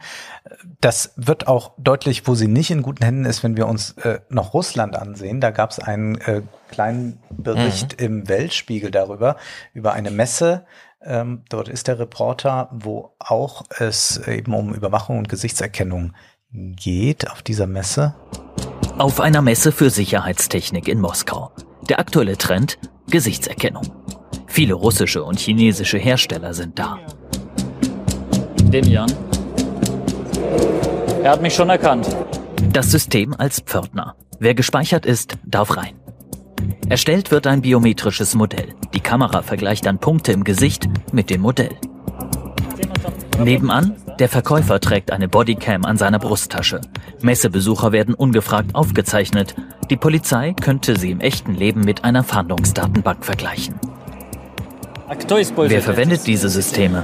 Das 0.80 1.12
wird 1.16 1.48
auch 1.48 1.72
deutlich, 1.78 2.26
wo 2.26 2.34
sie 2.34 2.48
nicht 2.48 2.70
in 2.70 2.82
guten 2.82 3.04
Händen 3.04 3.24
ist, 3.24 3.42
wenn 3.42 3.56
wir 3.56 3.66
uns 3.66 3.92
äh, 3.98 4.20
noch 4.28 4.54
Russland 4.54 4.96
ansehen. 4.96 5.40
Da 5.40 5.50
gab 5.50 5.70
es 5.70 5.78
einen 5.78 6.20
äh, 6.20 6.42
kleinen 6.70 7.20
Bericht 7.30 7.98
mhm. 7.98 8.06
im 8.06 8.28
Weltspiegel 8.28 8.90
darüber, 8.90 9.36
über 9.72 9.92
eine 9.94 10.10
Messe, 10.10 10.64
ähm, 11.02 11.44
dort 11.48 11.68
ist 11.68 11.88
der 11.88 11.98
Reporter, 11.98 12.68
wo 12.72 13.14
auch 13.18 13.64
es 13.78 14.18
eben 14.26 14.54
um 14.54 14.74
Überwachung 14.74 15.18
und 15.18 15.28
Gesichtserkennung 15.28 16.12
geht 16.52 17.30
auf 17.30 17.42
dieser 17.42 17.66
Messe. 17.66 18.14
Auf 19.00 19.18
einer 19.18 19.40
Messe 19.40 19.72
für 19.72 19.88
Sicherheitstechnik 19.88 20.86
in 20.86 21.00
Moskau. 21.00 21.52
Der 21.88 22.00
aktuelle 22.00 22.36
Trend 22.36 22.78
Gesichtserkennung. 23.08 23.84
Viele 24.46 24.74
russische 24.74 25.24
und 25.24 25.40
chinesische 25.40 25.96
Hersteller 25.96 26.52
sind 26.52 26.78
da. 26.78 26.98
Demian. 28.64 29.10
Er 31.22 31.30
hat 31.30 31.40
mich 31.40 31.54
schon 31.54 31.70
erkannt. 31.70 32.14
Das 32.74 32.90
System 32.90 33.32
als 33.38 33.60
Pförtner. 33.60 34.16
Wer 34.38 34.52
gespeichert 34.52 35.06
ist, 35.06 35.38
darf 35.46 35.78
rein. 35.78 35.98
Erstellt 36.90 37.30
wird 37.30 37.46
ein 37.46 37.62
biometrisches 37.62 38.34
Modell. 38.34 38.74
Die 38.92 39.00
Kamera 39.00 39.40
vergleicht 39.40 39.86
dann 39.86 39.98
Punkte 39.98 40.32
im 40.32 40.44
Gesicht 40.44 40.90
mit 41.10 41.30
dem 41.30 41.40
Modell. 41.40 41.74
Nebenan, 43.42 43.96
der 44.20 44.28
Verkäufer 44.28 44.80
trägt 44.80 45.10
eine 45.12 45.28
Bodycam 45.28 45.84
an 45.86 45.96
seiner 45.96 46.18
Brusttasche. 46.18 46.82
Messebesucher 47.22 47.90
werden 47.90 48.14
ungefragt 48.14 48.74
aufgezeichnet. 48.74 49.54
Die 49.88 49.96
Polizei 49.96 50.54
könnte 50.60 50.98
sie 50.98 51.10
im 51.10 51.20
echten 51.20 51.54
Leben 51.54 51.80
mit 51.80 52.04
einer 52.04 52.22
Fahndungsdatenbank 52.22 53.24
vergleichen. 53.24 53.74
Wer 55.56 55.82
verwendet 55.82 56.26
diese 56.26 56.48
Systeme? 56.48 57.02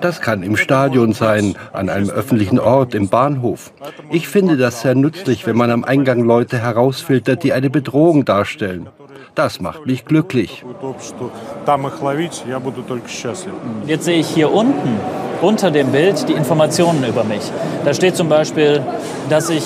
Das 0.00 0.20
kann 0.20 0.42
im 0.42 0.56
Stadion 0.56 1.12
sein, 1.12 1.54
an 1.72 1.88
einem 1.88 2.10
öffentlichen 2.10 2.58
Ort, 2.58 2.94
im 2.94 3.08
Bahnhof. 3.08 3.72
Ich 4.10 4.26
finde 4.26 4.56
das 4.56 4.80
sehr 4.80 4.96
nützlich, 4.96 5.46
wenn 5.46 5.56
man 5.56 5.70
am 5.70 5.84
Eingang 5.84 6.24
Leute 6.24 6.58
herausfiltert, 6.58 7.44
die 7.44 7.52
eine 7.52 7.70
Bedrohung 7.70 8.24
darstellen. 8.24 8.88
Das 9.34 9.60
macht 9.60 9.86
mich 9.86 10.04
glücklich. 10.04 10.64
Jetzt 13.86 14.04
sehe 14.04 14.18
ich 14.18 14.28
hier 14.28 14.52
unten 14.52 15.00
unter 15.42 15.70
dem 15.70 15.92
Bild 15.92 16.28
die 16.28 16.32
Informationen 16.32 17.04
über 17.04 17.24
mich. 17.24 17.42
Da 17.84 17.92
steht 17.92 18.16
zum 18.16 18.28
Beispiel, 18.28 18.82
dass 19.28 19.50
ich 19.50 19.64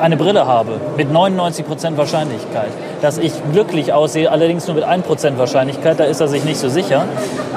eine 0.00 0.16
Brille 0.16 0.46
habe 0.46 0.80
mit 0.96 1.10
99% 1.10 1.96
Wahrscheinlichkeit. 1.96 2.70
Dass 3.02 3.18
ich 3.18 3.32
glücklich 3.52 3.92
aussehe, 3.92 4.30
allerdings 4.30 4.66
nur 4.66 4.76
mit 4.76 4.84
1% 4.84 5.38
Wahrscheinlichkeit, 5.38 6.00
da 6.00 6.04
ist 6.04 6.20
er 6.20 6.28
sich 6.28 6.44
nicht 6.44 6.58
so 6.58 6.68
sicher. 6.68 7.04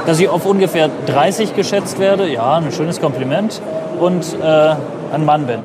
Dass 0.05 0.19
ich 0.19 0.29
auf 0.29 0.45
ungefähr 0.45 0.89
30 1.07 1.55
geschätzt 1.55 1.99
werde, 1.99 2.31
ja, 2.31 2.57
ein 2.57 2.71
schönes 2.71 2.99
Kompliment. 2.99 3.61
Und 3.99 4.25
äh, 4.41 4.75
ein 5.11 5.25
Mann 5.25 5.45
bin. 5.45 5.63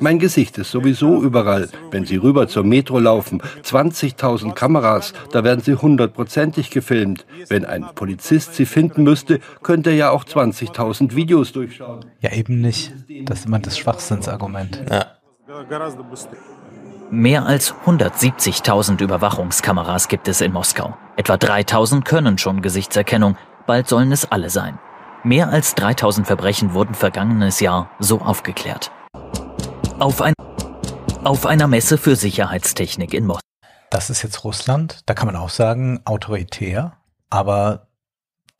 Mein 0.00 0.18
Gesicht 0.18 0.58
ist 0.58 0.70
sowieso 0.70 1.22
überall. 1.22 1.68
Wenn 1.90 2.04
Sie 2.04 2.16
rüber 2.16 2.48
zur 2.48 2.64
Metro 2.64 2.98
laufen, 2.98 3.40
20.000 3.62 4.52
Kameras, 4.52 5.14
da 5.30 5.44
werden 5.44 5.60
Sie 5.60 5.74
hundertprozentig 5.74 6.70
gefilmt. 6.70 7.24
Wenn 7.48 7.64
ein 7.64 7.86
Polizist 7.94 8.54
Sie 8.54 8.66
finden 8.66 9.04
müsste, 9.04 9.40
könnte 9.62 9.90
er 9.90 9.96
ja 9.96 10.10
auch 10.10 10.24
20.000 10.24 11.14
Videos 11.14 11.52
durchschauen. 11.52 12.04
Ja, 12.20 12.32
eben 12.32 12.60
nicht. 12.60 12.92
Das 13.24 13.40
ist 13.40 13.46
immer 13.46 13.60
das 13.60 13.78
Schwachsinnsargument. 13.78 14.82
Ja. 14.90 15.06
Mehr 17.10 17.46
als 17.46 17.74
170.000 17.86 19.00
Überwachungskameras 19.00 20.08
gibt 20.08 20.26
es 20.26 20.40
in 20.40 20.52
Moskau. 20.52 20.96
Etwa 21.16 21.34
3.000 21.34 22.02
können 22.02 22.38
schon 22.38 22.60
Gesichtserkennung, 22.60 23.36
bald 23.66 23.88
sollen 23.88 24.10
es 24.10 24.30
alle 24.32 24.50
sein. 24.50 24.80
Mehr 25.22 25.48
als 25.48 25.76
3000 25.76 26.26
Verbrechen 26.26 26.74
wurden 26.74 26.94
vergangenes 26.94 27.60
Jahr 27.60 27.90
so 28.00 28.20
aufgeklärt. 28.20 28.90
Auf, 30.00 30.20
ein, 30.22 30.34
auf 31.22 31.46
einer 31.46 31.68
Messe 31.68 31.98
für 31.98 32.16
Sicherheitstechnik 32.16 33.14
in 33.14 33.26
Moskau. 33.26 33.40
Das 33.90 34.10
ist 34.10 34.22
jetzt 34.22 34.42
Russland. 34.42 35.02
Da 35.06 35.14
kann 35.14 35.26
man 35.26 35.36
auch 35.36 35.50
sagen, 35.50 36.00
autoritär. 36.04 36.96
Aber 37.30 37.86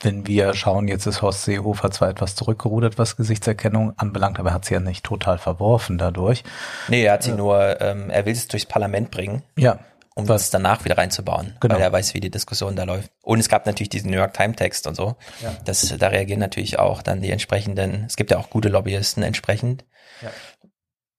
wenn 0.03 0.27
wir 0.27 0.53
schauen, 0.55 0.89
jetzt 0.89 1.07
ist 1.07 1.23
Horst 1.23 1.45
Seehofer 1.45 1.91
zwar 1.91 2.11
etwas 2.11 2.35
zurückgerudert, 2.35 2.99
was 2.99 3.17
Gesichtserkennung 3.17 3.93
anbelangt, 3.97 4.39
aber 4.39 4.51
er 4.51 4.55
hat 4.55 4.65
sie 4.67 4.75
ja 4.75 4.81
nicht 4.81 5.05
total 5.05 5.39
verworfen 5.39 5.97
dadurch. 5.99 6.45
Nee, 6.89 7.05
er 7.05 7.15
hat 7.15 7.23
sie 7.23 7.33
nur, 7.33 7.81
ähm, 7.81 8.11
er 8.11 8.27
will 8.27 8.33
es 8.33 8.47
durchs 8.49 8.67
Parlament 8.67 9.11
bringen. 9.11 9.43
Ja. 9.59 9.79
um 10.17 10.31
es 10.31 10.51
danach 10.51 10.85
wieder 10.85 10.97
reinzubauen, 10.97 11.57
Genau. 11.59 11.75
weil 11.75 11.83
er 11.83 11.91
weiß, 11.93 12.15
wie 12.15 12.21
die 12.21 12.31
Diskussion 12.31 12.77
da 12.77 12.85
läuft. 12.85 13.11
Und 13.23 13.41
es 13.41 13.49
gab 13.49 13.67
natürlich 13.67 13.89
diesen 13.89 14.13
New 14.13 14.17
York 14.17 14.33
Times 14.35 14.55
Text 14.57 14.87
und 14.87 14.95
so. 14.95 15.17
Ja. 15.43 15.57
Das, 15.65 15.93
da 15.99 16.07
reagieren 16.07 16.39
natürlich 16.39 16.79
auch 16.79 17.03
dann 17.03 17.21
die 17.21 17.31
entsprechenden, 17.33 18.05
es 18.07 18.15
gibt 18.15 18.31
ja 18.31 18.39
auch 18.39 18.49
gute 18.49 18.69
Lobbyisten 18.69 19.25
entsprechend. 19.25 19.85
Ja. 20.23 20.31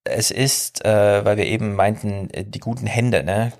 Es 0.06 0.30
ist, 0.32 0.86
äh, 0.86 1.26
weil 1.26 1.36
wir 1.36 1.46
eben 1.46 1.74
meinten, 1.76 2.30
äh, 2.30 2.46
die 2.46 2.60
guten 2.60 2.86
Hände, 2.88 3.24
ne? 3.24 3.52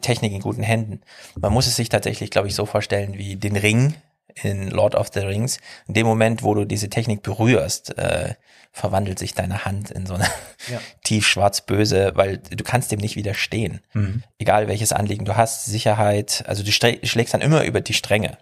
Technik 0.00 0.32
in 0.32 0.40
guten 0.40 0.62
Händen. 0.62 1.00
Man 1.38 1.52
muss 1.52 1.66
es 1.66 1.76
sich 1.76 1.88
tatsächlich, 1.88 2.30
glaube 2.30 2.46
ich, 2.48 2.54
so 2.54 2.64
vorstellen 2.64 3.18
wie 3.18 3.36
den 3.36 3.56
Ring 3.56 3.94
in 4.42 4.68
Lord 4.68 4.94
of 4.94 5.08
the 5.12 5.20
Rings. 5.20 5.58
In 5.86 5.94
dem 5.94 6.06
Moment, 6.06 6.42
wo 6.42 6.54
du 6.54 6.64
diese 6.64 6.88
Technik 6.88 7.22
berührst, 7.22 7.96
äh, 7.98 8.34
verwandelt 8.72 9.18
sich 9.18 9.34
deine 9.34 9.64
Hand 9.64 9.90
in 9.90 10.06
so 10.06 10.14
eine 10.14 10.26
Ja. 10.68 10.80
tief 11.04 11.26
schwarz-böse, 11.26 12.12
weil 12.14 12.38
du 12.38 12.62
kannst 12.64 12.92
dem 12.92 13.00
nicht 13.00 13.16
widerstehen. 13.16 13.80
Mhm. 13.92 14.22
Egal 14.38 14.68
welches 14.68 14.92
Anliegen 14.92 15.24
du 15.24 15.36
hast, 15.36 15.66
Sicherheit, 15.66 16.44
also 16.46 16.62
du 16.62 16.70
schlägst 16.70 17.34
dann 17.34 17.40
immer 17.40 17.64
über 17.64 17.80
die 17.80 17.94
Stränge. 17.94 18.38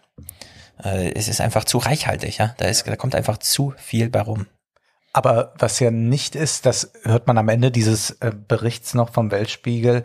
Äh, 0.83 1.12
es 1.15 1.28
ist 1.28 1.41
einfach 1.41 1.65
zu 1.65 1.78
reichhaltig, 1.78 2.39
ja. 2.39 2.55
Da 2.58 2.67
ist, 2.67 2.86
da 2.86 2.97
kommt 2.97 3.15
einfach 3.15 3.39
zu 3.39 3.75
viel 3.78 4.10
bei 4.10 4.20
rum. 4.20 4.47
Aber 5.12 5.55
was 5.58 5.81
ja 5.81 5.91
nicht 5.91 6.36
ist, 6.36 6.67
das 6.67 6.92
hört 7.02 7.26
man 7.26 7.39
am 7.39 7.49
Ende 7.49 7.70
dieses 7.70 8.10
äh, 8.20 8.31
Berichts 8.31 8.94
noch 8.94 9.10
vom 9.12 9.31
Weltspiegel. 9.31 10.05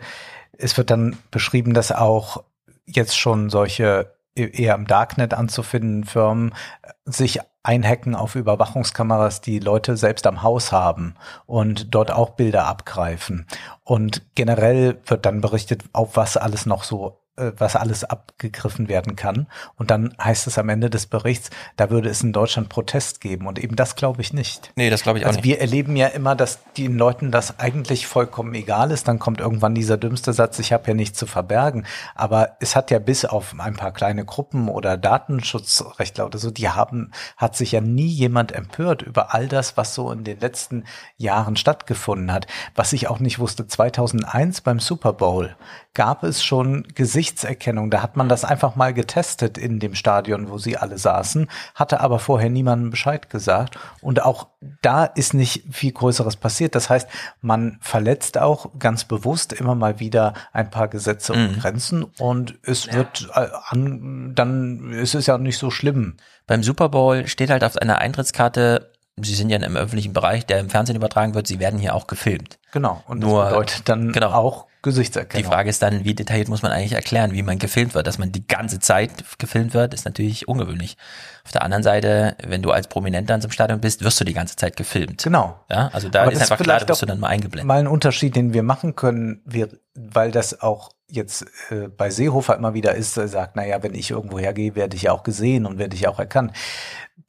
Es 0.56 0.76
wird 0.76 0.90
dann 0.90 1.18
beschrieben, 1.30 1.74
dass 1.74 1.92
auch 1.92 2.42
jetzt 2.86 3.16
schon 3.18 3.50
solche 3.50 4.13
eher 4.34 4.74
im 4.74 4.86
Darknet 4.86 5.34
anzufindenden 5.34 6.04
Firmen 6.04 6.52
äh, 6.82 6.92
sich 7.04 7.40
einhacken 7.62 8.14
auf 8.14 8.34
Überwachungskameras, 8.34 9.40
die 9.40 9.58
Leute 9.58 9.96
selbst 9.96 10.26
am 10.26 10.42
Haus 10.42 10.70
haben 10.70 11.14
und 11.46 11.94
dort 11.94 12.12
auch 12.12 12.30
Bilder 12.30 12.66
abgreifen. 12.66 13.46
Und 13.84 14.22
generell 14.34 15.00
wird 15.06 15.24
dann 15.24 15.40
berichtet, 15.40 15.84
auf 15.92 16.16
was 16.16 16.36
alles 16.36 16.66
noch 16.66 16.84
so 16.84 17.23
was 17.36 17.74
alles 17.74 18.04
abgegriffen 18.04 18.88
werden 18.88 19.16
kann. 19.16 19.48
Und 19.76 19.90
dann 19.90 20.14
heißt 20.22 20.46
es 20.46 20.56
am 20.58 20.68
Ende 20.68 20.88
des 20.88 21.06
Berichts, 21.06 21.50
da 21.76 21.90
würde 21.90 22.08
es 22.08 22.22
in 22.22 22.32
Deutschland 22.32 22.68
Protest 22.68 23.20
geben. 23.20 23.46
Und 23.46 23.58
eben 23.58 23.74
das 23.74 23.96
glaube 23.96 24.20
ich 24.20 24.32
nicht. 24.32 24.72
Nee, 24.76 24.88
das 24.88 25.02
glaube 25.02 25.18
ich 25.18 25.24
auch 25.24 25.28
also 25.28 25.38
nicht. 25.38 25.48
wir 25.48 25.60
erleben 25.60 25.96
ja 25.96 26.06
immer, 26.08 26.36
dass 26.36 26.60
den 26.76 26.96
Leuten 26.96 27.32
das 27.32 27.58
eigentlich 27.58 28.06
vollkommen 28.06 28.54
egal 28.54 28.92
ist. 28.92 29.08
Dann 29.08 29.18
kommt 29.18 29.40
irgendwann 29.40 29.74
dieser 29.74 29.96
dümmste 29.96 30.32
Satz, 30.32 30.58
ich 30.60 30.72
habe 30.72 30.88
ja 30.88 30.94
nichts 30.94 31.18
zu 31.18 31.26
verbergen. 31.26 31.86
Aber 32.14 32.56
es 32.60 32.76
hat 32.76 32.90
ja 32.90 33.00
bis 33.00 33.24
auf 33.24 33.54
ein 33.58 33.74
paar 33.74 33.92
kleine 33.92 34.24
Gruppen 34.24 34.68
oder 34.68 34.96
Datenschutzrechtler 34.96 36.26
oder 36.26 36.38
so, 36.38 36.50
die 36.50 36.68
haben, 36.68 37.10
hat 37.36 37.56
sich 37.56 37.72
ja 37.72 37.80
nie 37.80 38.06
jemand 38.06 38.52
empört 38.52 39.02
über 39.02 39.34
all 39.34 39.48
das, 39.48 39.76
was 39.76 39.94
so 39.94 40.12
in 40.12 40.22
den 40.22 40.38
letzten 40.38 40.84
Jahren 41.16 41.56
stattgefunden 41.56 42.32
hat. 42.32 42.46
Was 42.76 42.92
ich 42.92 43.08
auch 43.08 43.18
nicht 43.18 43.40
wusste, 43.40 43.66
2001 43.66 44.60
beim 44.60 44.78
Super 44.78 45.12
Bowl 45.12 45.56
gab 45.94 46.24
es 46.24 46.44
schon 46.44 46.86
Gesichtserkennung. 47.24 47.90
Da 47.90 48.02
hat 48.02 48.16
man 48.16 48.28
das 48.28 48.44
einfach 48.44 48.76
mal 48.76 48.92
getestet 48.92 49.56
in 49.56 49.80
dem 49.80 49.94
Stadion, 49.94 50.50
wo 50.50 50.58
sie 50.58 50.76
alle 50.76 50.98
saßen, 50.98 51.48
hatte 51.74 52.00
aber 52.00 52.18
vorher 52.18 52.50
niemandem 52.50 52.90
Bescheid 52.90 53.30
gesagt. 53.30 53.78
Und 54.02 54.22
auch 54.22 54.48
da 54.82 55.04
ist 55.06 55.32
nicht 55.32 55.64
viel 55.72 55.92
Größeres 55.92 56.36
passiert. 56.36 56.74
Das 56.74 56.90
heißt, 56.90 57.08
man 57.40 57.78
verletzt 57.80 58.38
auch 58.38 58.78
ganz 58.78 59.04
bewusst 59.04 59.52
immer 59.54 59.74
mal 59.74 60.00
wieder 60.00 60.34
ein 60.52 60.70
paar 60.70 60.88
Gesetze 60.88 61.32
und 61.32 61.44
Mhm. 61.44 61.60
Grenzen 61.60 62.04
und 62.18 62.58
es 62.62 62.92
wird 62.92 63.28
äh, 63.34 63.48
an, 63.68 64.32
dann 64.34 64.92
ist 64.92 65.14
es 65.14 65.26
ja 65.26 65.38
nicht 65.38 65.58
so 65.58 65.70
schlimm. 65.70 66.16
Beim 66.46 66.62
Super 66.62 66.88
Bowl 66.88 67.26
steht 67.26 67.50
halt 67.50 67.64
auf 67.64 67.76
einer 67.76 67.98
Eintrittskarte, 67.98 68.90
Sie 69.16 69.34
sind 69.36 69.48
ja 69.48 69.58
im 69.58 69.76
öffentlichen 69.76 70.12
Bereich, 70.12 70.44
der 70.44 70.58
im 70.58 70.70
Fernsehen 70.70 70.96
übertragen 70.96 71.34
wird, 71.34 71.46
Sie 71.46 71.60
werden 71.60 71.78
hier 71.78 71.94
auch 71.94 72.08
gefilmt. 72.08 72.58
Genau. 72.72 73.02
Und 73.06 73.20
Nur, 73.20 73.42
das 73.44 73.50
bedeutet 73.52 73.88
dann 73.88 74.12
genau. 74.12 74.32
auch 74.32 74.66
Die 74.84 74.90
Gesichtserkennung. 74.90 75.50
Frage 75.50 75.70
ist 75.70 75.82
dann, 75.82 76.04
wie 76.04 76.14
detailliert 76.14 76.48
muss 76.48 76.62
man 76.62 76.72
eigentlich 76.72 76.92
erklären, 76.92 77.32
wie 77.32 77.42
man 77.42 77.58
gefilmt 77.58 77.94
wird. 77.94 78.06
Dass 78.06 78.18
man 78.18 78.32
die 78.32 78.46
ganze 78.46 78.80
Zeit 78.80 79.10
gefilmt 79.38 79.74
wird, 79.74 79.94
ist 79.94 80.04
natürlich 80.04 80.46
ungewöhnlich. 80.48 80.96
Auf 81.44 81.52
der 81.52 81.62
anderen 81.62 81.82
Seite, 81.82 82.36
wenn 82.44 82.62
du 82.62 82.70
als 82.70 82.88
Prominenter 82.88 83.34
in 83.34 83.40
so 83.40 83.46
einem 83.46 83.52
Stadion 83.52 83.80
bist, 83.80 84.04
wirst 84.04 84.20
du 84.20 84.24
die 84.24 84.34
ganze 84.34 84.56
Zeit 84.56 84.76
gefilmt. 84.76 85.22
Genau. 85.22 85.58
Ja, 85.70 85.88
also 85.92 86.08
da 86.08 86.22
Aber 86.22 86.32
ist 86.32 86.40
einfach 86.40 86.56
klar, 86.56 86.64
vielleicht 86.64 86.82
da 86.84 86.92
wirst 86.92 87.02
du 87.02 87.06
auch 87.06 87.08
dann 87.08 87.20
mal 87.20 87.28
eingeblendet. 87.28 87.66
Mal 87.66 87.80
ein 87.80 87.86
Unterschied, 87.86 88.36
den 88.36 88.52
wir 88.52 88.62
machen 88.62 88.94
können, 88.94 89.40
wir, 89.44 89.68
weil 89.94 90.30
das 90.30 90.60
auch 90.60 90.90
jetzt 91.08 91.46
äh, 91.70 91.88
bei 91.88 92.10
Seehofer 92.10 92.56
immer 92.56 92.74
wieder 92.74 92.94
ist, 92.94 93.16
er 93.16 93.28
sagt, 93.28 93.56
naja, 93.56 93.82
wenn 93.82 93.94
ich 93.94 94.10
irgendwo 94.10 94.38
hergehe, 94.38 94.74
werde 94.74 94.96
ich 94.96 95.02
ja 95.02 95.12
auch 95.12 95.22
gesehen 95.22 95.66
und 95.66 95.78
werde 95.78 95.94
ich 95.96 96.08
auch 96.08 96.18
erkannt. 96.18 96.52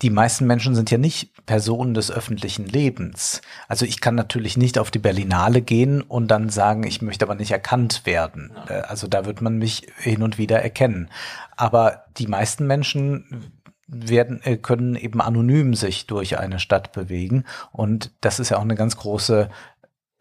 Die 0.01 0.09
meisten 0.09 0.45
Menschen 0.45 0.75
sind 0.75 0.91
ja 0.91 0.98
nicht 0.98 1.45
Personen 1.45 1.93
des 1.93 2.11
öffentlichen 2.11 2.65
Lebens. 2.65 3.41
Also 3.67 3.85
ich 3.85 4.01
kann 4.01 4.15
natürlich 4.15 4.57
nicht 4.57 4.77
auf 4.77 4.91
die 4.91 4.99
Berlinale 4.99 5.61
gehen 5.61 6.01
und 6.01 6.27
dann 6.30 6.49
sagen, 6.49 6.83
ich 6.83 7.01
möchte 7.01 7.25
aber 7.25 7.35
nicht 7.35 7.51
erkannt 7.51 8.06
werden. 8.06 8.51
Äh, 8.67 8.82
Also 8.82 9.07
da 9.07 9.25
wird 9.25 9.41
man 9.41 9.57
mich 9.57 9.88
hin 9.98 10.22
und 10.22 10.38
wieder 10.38 10.61
erkennen. 10.61 11.09
Aber 11.56 12.06
die 12.17 12.27
meisten 12.27 12.67
Menschen 12.67 13.51
werden 13.88 14.41
äh, 14.43 14.57
können 14.57 14.95
eben 14.95 15.22
anonym 15.22 15.75
sich 15.75 16.07
durch 16.07 16.40
eine 16.40 16.59
Stadt 16.59 16.91
bewegen 16.91 17.45
und 17.72 18.11
das 18.22 18.40
ist 18.40 18.49
ja 18.49 18.57
auch 18.57 18.64
eine 18.64 18.75
ganz 18.75 18.98
große 18.98 19.49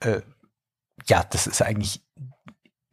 äh, 0.00 0.20
ja 1.06 1.24
das 1.30 1.46
ist 1.46 1.62
eigentlich 1.62 2.03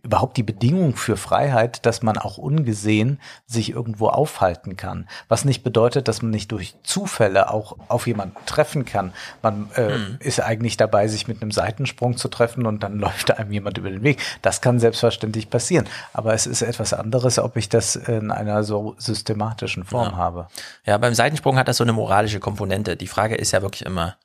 überhaupt 0.03 0.35
die 0.37 0.43
Bedingung 0.43 0.95
für 0.95 1.15
Freiheit, 1.15 1.85
dass 1.85 2.01
man 2.01 2.17
auch 2.17 2.37
ungesehen 2.37 3.19
sich 3.45 3.69
irgendwo 3.71 4.07
aufhalten 4.07 4.75
kann. 4.75 5.07
Was 5.27 5.45
nicht 5.45 5.63
bedeutet, 5.63 6.07
dass 6.07 6.21
man 6.21 6.31
nicht 6.31 6.51
durch 6.51 6.75
Zufälle 6.83 7.51
auch 7.51 7.75
auf 7.87 8.07
jemanden 8.07 8.35
treffen 8.45 8.83
kann. 8.85 9.13
Man 9.41 9.69
äh, 9.75 9.97
Mhm. 9.97 10.17
ist 10.19 10.39
eigentlich 10.41 10.77
dabei, 10.77 11.07
sich 11.07 11.27
mit 11.27 11.41
einem 11.41 11.51
Seitensprung 11.51 12.17
zu 12.17 12.29
treffen 12.29 12.65
und 12.65 12.81
dann 12.81 12.97
läuft 12.99 13.31
einem 13.37 13.51
jemand 13.51 13.77
über 13.77 13.89
den 13.91 14.01
Weg. 14.03 14.19
Das 14.41 14.61
kann 14.61 14.79
selbstverständlich 14.79 15.49
passieren. 15.49 15.87
Aber 16.13 16.33
es 16.33 16.47
ist 16.47 16.61
etwas 16.63 16.93
anderes, 16.93 17.37
ob 17.39 17.55
ich 17.57 17.69
das 17.69 17.95
in 17.95 18.31
einer 18.31 18.63
so 18.63 18.95
systematischen 18.97 19.83
Form 19.85 20.11
Ja. 20.11 20.17
habe. 20.17 20.47
Ja, 20.85 20.97
beim 20.97 21.13
Seitensprung 21.13 21.57
hat 21.57 21.67
das 21.67 21.77
so 21.77 21.83
eine 21.83 21.93
moralische 21.93 22.39
Komponente. 22.39 22.97
Die 22.97 23.07
Frage 23.07 23.35
ist 23.35 23.51
ja 23.51 23.61
wirklich 23.61 23.85
immer, 23.85 24.15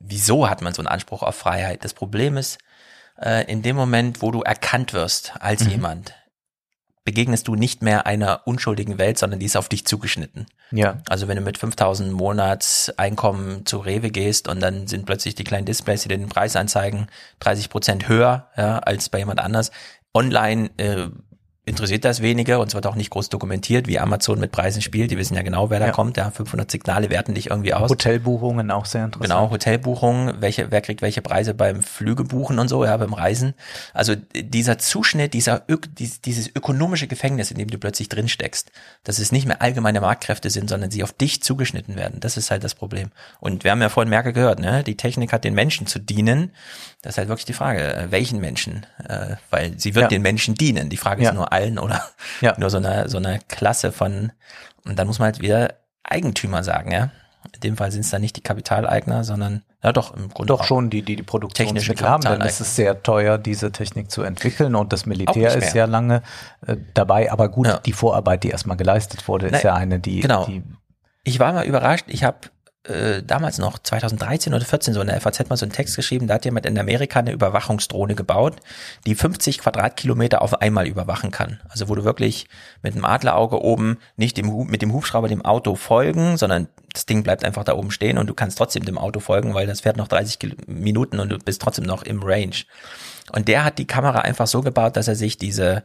wieso 0.00 0.48
hat 0.50 0.60
man 0.62 0.74
so 0.74 0.80
einen 0.82 0.88
Anspruch 0.88 1.22
auf 1.22 1.36
Freiheit? 1.36 1.84
Das 1.84 1.94
Problem 1.94 2.36
ist, 2.36 2.58
äh, 3.20 3.50
in 3.50 3.62
dem 3.62 3.76
Moment, 3.76 4.22
wo 4.22 4.30
du 4.30 4.42
erkannt 4.42 4.92
wirst 4.92 5.34
als 5.40 5.64
Mhm. 5.64 5.70
jemand, 5.70 6.14
begegnest 7.04 7.48
du 7.48 7.54
nicht 7.54 7.82
mehr 7.82 8.06
einer 8.06 8.42
unschuldigen 8.46 8.98
Welt, 8.98 9.18
sondern 9.18 9.40
die 9.40 9.46
ist 9.46 9.56
auf 9.56 9.68
dich 9.68 9.86
zugeschnitten. 9.86 10.46
Ja. 10.70 10.98
Also 11.08 11.28
wenn 11.28 11.36
du 11.36 11.42
mit 11.42 11.58
5000 11.58 12.12
Monatseinkommen 12.12 13.66
zu 13.66 13.78
Rewe 13.78 14.10
gehst 14.10 14.48
und 14.48 14.60
dann 14.60 14.86
sind 14.86 15.06
plötzlich 15.06 15.34
die 15.34 15.44
kleinen 15.44 15.66
Displays, 15.66 16.02
die 16.02 16.08
dir 16.08 16.18
den 16.18 16.28
Preis 16.28 16.56
anzeigen, 16.56 17.08
30 17.40 17.70
Prozent 17.70 18.08
höher 18.08 18.48
ja, 18.56 18.78
als 18.80 19.08
bei 19.08 19.18
jemand 19.18 19.40
anders. 19.40 19.70
Online 20.14 20.70
äh, 20.76 21.08
interessiert 21.66 22.04
das 22.04 22.22
wenige 22.22 22.58
und 22.58 22.68
es 22.68 22.74
wird 22.74 22.86
auch 22.86 22.94
nicht 22.94 23.10
groß 23.10 23.28
dokumentiert, 23.28 23.86
wie 23.86 23.98
Amazon 23.98 24.40
mit 24.40 24.50
Preisen 24.50 24.82
spielt. 24.82 25.10
Die 25.10 25.18
wissen 25.18 25.34
ja 25.34 25.42
genau, 25.42 25.70
wer 25.70 25.78
da 25.78 25.86
Ja. 25.86 25.92
kommt. 25.92 26.16
Ja, 26.16 26.30
500 26.30 26.70
Signale 26.70 27.10
werten 27.10 27.34
dich 27.34 27.50
irgendwie 27.50 27.74
aus. 27.74 27.90
Hotelbuchungen 27.90 28.70
auch 28.70 28.86
sehr 28.86 29.04
interessant. 29.04 29.30
Genau, 29.30 29.50
Hotelbuchungen, 29.50 30.40
welche, 30.40 30.70
wer 30.70 30.80
kriegt 30.80 31.02
welche 31.02 31.22
Preise 31.22 31.54
beim 31.54 31.82
Flügebuchen 31.82 32.58
und 32.58 32.68
so, 32.68 32.84
ja, 32.84 32.96
beim 32.96 33.12
Reisen. 33.12 33.54
Also 33.92 34.14
dieser 34.34 34.78
Zuschnitt, 34.78 35.34
dieser 35.34 35.62
dieses 36.24 36.48
ökonomische 36.54 37.06
Gefängnis, 37.06 37.50
in 37.50 37.58
dem 37.58 37.68
du 37.68 37.78
plötzlich 37.78 38.08
drin 38.08 38.28
steckst, 38.28 38.72
dass 39.04 39.18
es 39.18 39.30
nicht 39.30 39.46
mehr 39.46 39.62
allgemeine 39.62 40.00
Marktkräfte 40.00 40.50
sind, 40.50 40.68
sondern 40.70 40.90
sie 40.90 41.02
auf 41.02 41.12
dich 41.12 41.42
zugeschnitten 41.42 41.94
werden. 41.96 42.20
Das 42.20 42.36
ist 42.36 42.50
halt 42.50 42.64
das 42.64 42.74
Problem. 42.74 43.10
Und 43.38 43.64
wir 43.64 43.70
haben 43.70 43.82
ja 43.82 43.88
vorhin 43.90 44.10
Merkel 44.10 44.32
gehört, 44.32 44.58
ne? 44.60 44.82
Die 44.82 44.96
Technik 44.96 45.32
hat 45.32 45.44
den 45.44 45.54
Menschen 45.54 45.86
zu 45.86 45.98
dienen. 45.98 46.52
Das 47.02 47.14
ist 47.14 47.18
halt 47.18 47.28
wirklich 47.28 47.46
die 47.46 47.52
Frage, 47.54 47.94
äh, 47.94 48.10
welchen 48.10 48.40
Menschen? 48.40 48.84
Äh, 49.08 49.36
weil 49.50 49.78
sie 49.78 49.94
wird 49.94 50.04
Ja. 50.04 50.08
den 50.08 50.22
Menschen 50.22 50.54
dienen. 50.54 50.90
Die 50.90 50.96
Frage 50.98 51.22
Ja. 51.22 51.30
ist 51.30 51.34
nur 51.34 51.52
allen 51.52 51.78
oder 51.78 52.02
Ja. 52.40 52.54
nur 52.58 52.68
so 52.70 52.76
eine, 52.76 53.08
so 53.08 53.16
eine 53.16 53.40
Klasse 53.48 53.90
von, 53.92 54.32
und 54.84 54.98
dann 54.98 55.06
muss 55.06 55.18
man 55.18 55.26
halt 55.26 55.40
wieder 55.40 55.74
Eigentümer 56.04 56.62
sagen, 56.62 56.92
ja. 56.92 57.10
In 57.54 57.60
dem 57.60 57.76
Fall 57.78 57.90
sind 57.90 58.02
es 58.02 58.10
dann 58.10 58.20
nicht 58.20 58.36
die 58.36 58.42
Kapitaleigner, 58.42 59.24
sondern, 59.24 59.62
ja 59.82 59.92
doch, 59.92 60.14
im 60.14 60.28
Grunde 60.28 60.48
Doch 60.48 60.64
schon 60.64 60.90
die, 60.90 61.00
die 61.00 61.16
die 61.16 61.22
Produktionsmittel 61.22 62.06
haben, 62.06 62.22
denn 62.22 62.42
es 62.42 62.60
ist 62.60 62.76
sehr 62.76 63.02
teuer, 63.02 63.38
diese 63.38 63.72
Technik 63.72 64.10
zu 64.10 64.22
entwickeln 64.22 64.74
und 64.74 64.92
das 64.92 65.06
Militär 65.06 65.54
ist 65.56 65.70
sehr 65.70 65.86
lange 65.86 66.22
äh, 66.66 66.76
dabei. 66.92 67.32
Aber 67.32 67.48
gut, 67.48 67.80
die 67.86 67.94
Vorarbeit, 67.94 68.44
die 68.44 68.50
erstmal 68.50 68.76
geleistet 68.76 69.26
wurde, 69.26 69.46
ist 69.46 69.52
Nein, 69.52 69.62
ja 69.64 69.74
eine, 69.74 70.00
die, 70.00 70.20
genau. 70.20 70.44
die 70.44 70.62
Ich 71.24 71.38
war 71.40 71.54
mal 71.54 71.64
überrascht, 71.64 72.04
ich 72.08 72.24
habe 72.24 72.36
äh, 72.84 73.22
damals 73.22 73.58
noch 73.58 73.78
2013 73.78 74.54
oder 74.54 74.64
14 74.64 74.94
so 74.94 75.02
in 75.02 75.08
der 75.08 75.20
FAZ 75.20 75.48
mal 75.50 75.56
so 75.56 75.66
einen 75.66 75.72
Text 75.72 75.96
geschrieben, 75.96 76.26
da 76.26 76.34
hat 76.34 76.46
jemand 76.46 76.64
in 76.64 76.78
Amerika 76.78 77.18
eine 77.18 77.32
Überwachungsdrohne 77.32 78.14
gebaut, 78.14 78.56
die 79.06 79.14
50 79.14 79.58
Quadratkilometer 79.58 80.40
auf 80.40 80.62
einmal 80.62 80.86
überwachen 80.86 81.30
kann. 81.30 81.60
Also 81.68 81.88
wo 81.88 81.94
du 81.94 82.04
wirklich 82.04 82.48
mit 82.82 82.94
dem 82.94 83.04
Adlerauge 83.04 83.60
oben 83.62 83.98
nicht 84.16 84.38
dem, 84.38 84.66
mit 84.66 84.80
dem 84.80 84.94
Hubschrauber 84.94 85.28
dem 85.28 85.44
Auto 85.44 85.74
folgen, 85.74 86.38
sondern 86.38 86.68
das 86.92 87.04
Ding 87.04 87.22
bleibt 87.22 87.44
einfach 87.44 87.64
da 87.64 87.74
oben 87.74 87.90
stehen 87.90 88.16
und 88.16 88.28
du 88.28 88.34
kannst 88.34 88.56
trotzdem 88.56 88.84
dem 88.84 88.98
Auto 88.98 89.20
folgen, 89.20 89.52
weil 89.52 89.66
das 89.66 89.82
fährt 89.82 89.98
noch 89.98 90.08
30 90.08 90.38
Kil 90.38 90.56
Minuten 90.66 91.20
und 91.20 91.28
du 91.28 91.38
bist 91.38 91.60
trotzdem 91.60 91.84
noch 91.84 92.02
im 92.02 92.22
Range. 92.22 92.56
Und 93.32 93.46
der 93.48 93.62
hat 93.62 93.78
die 93.78 93.86
Kamera 93.86 94.20
einfach 94.20 94.46
so 94.46 94.62
gebaut, 94.62 94.96
dass 94.96 95.06
er 95.06 95.16
sich 95.16 95.36
diese 95.36 95.82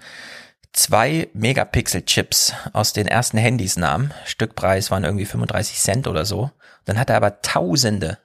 zwei 0.71 1.29
Megapixel-Chips 1.33 2.53
aus 2.73 2.93
den 2.93 3.07
ersten 3.07 3.37
Handys 3.37 3.77
nahm. 3.77 4.11
Stückpreis 4.25 4.91
waren 4.91 5.03
irgendwie 5.03 5.25
35 5.25 5.77
Cent 5.77 6.07
oder 6.07 6.25
so. 6.25 6.51
Dann 6.85 6.99
hat 6.99 7.09
er 7.09 7.17
aber 7.17 7.41
tausende 7.41 8.17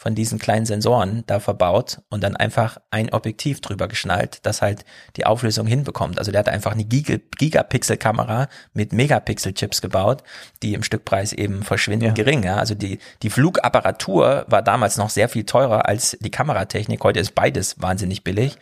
von 0.00 0.14
diesen 0.14 0.38
kleinen 0.38 0.64
Sensoren 0.64 1.24
da 1.26 1.40
verbaut 1.40 2.02
und 2.08 2.22
dann 2.22 2.36
einfach 2.36 2.78
ein 2.92 3.12
Objektiv 3.12 3.60
drüber 3.60 3.88
geschnallt, 3.88 4.38
das 4.44 4.62
halt 4.62 4.84
die 5.16 5.26
Auflösung 5.26 5.66
hinbekommt. 5.66 6.20
Also 6.20 6.30
der 6.30 6.38
hat 6.38 6.48
einfach 6.48 6.70
eine 6.70 6.84
Giga- 6.84 7.20
Gigapixel-Kamera 7.36 8.46
mit 8.72 8.92
Megapixel-Chips 8.92 9.80
gebaut, 9.80 10.22
die 10.62 10.74
im 10.74 10.84
Stückpreis 10.84 11.32
eben 11.32 11.64
verschwindend 11.64 12.14
gering. 12.14 12.44
Ja. 12.44 12.58
Also 12.58 12.76
die, 12.76 13.00
die 13.22 13.30
Flugapparatur 13.30 14.44
war 14.46 14.62
damals 14.62 14.98
noch 14.98 15.10
sehr 15.10 15.28
viel 15.28 15.44
teurer 15.44 15.86
als 15.88 16.16
die 16.20 16.30
Kameratechnik. 16.30 17.02
Heute 17.02 17.18
ist 17.18 17.34
beides 17.34 17.82
wahnsinnig 17.82 18.22
billig 18.22 18.56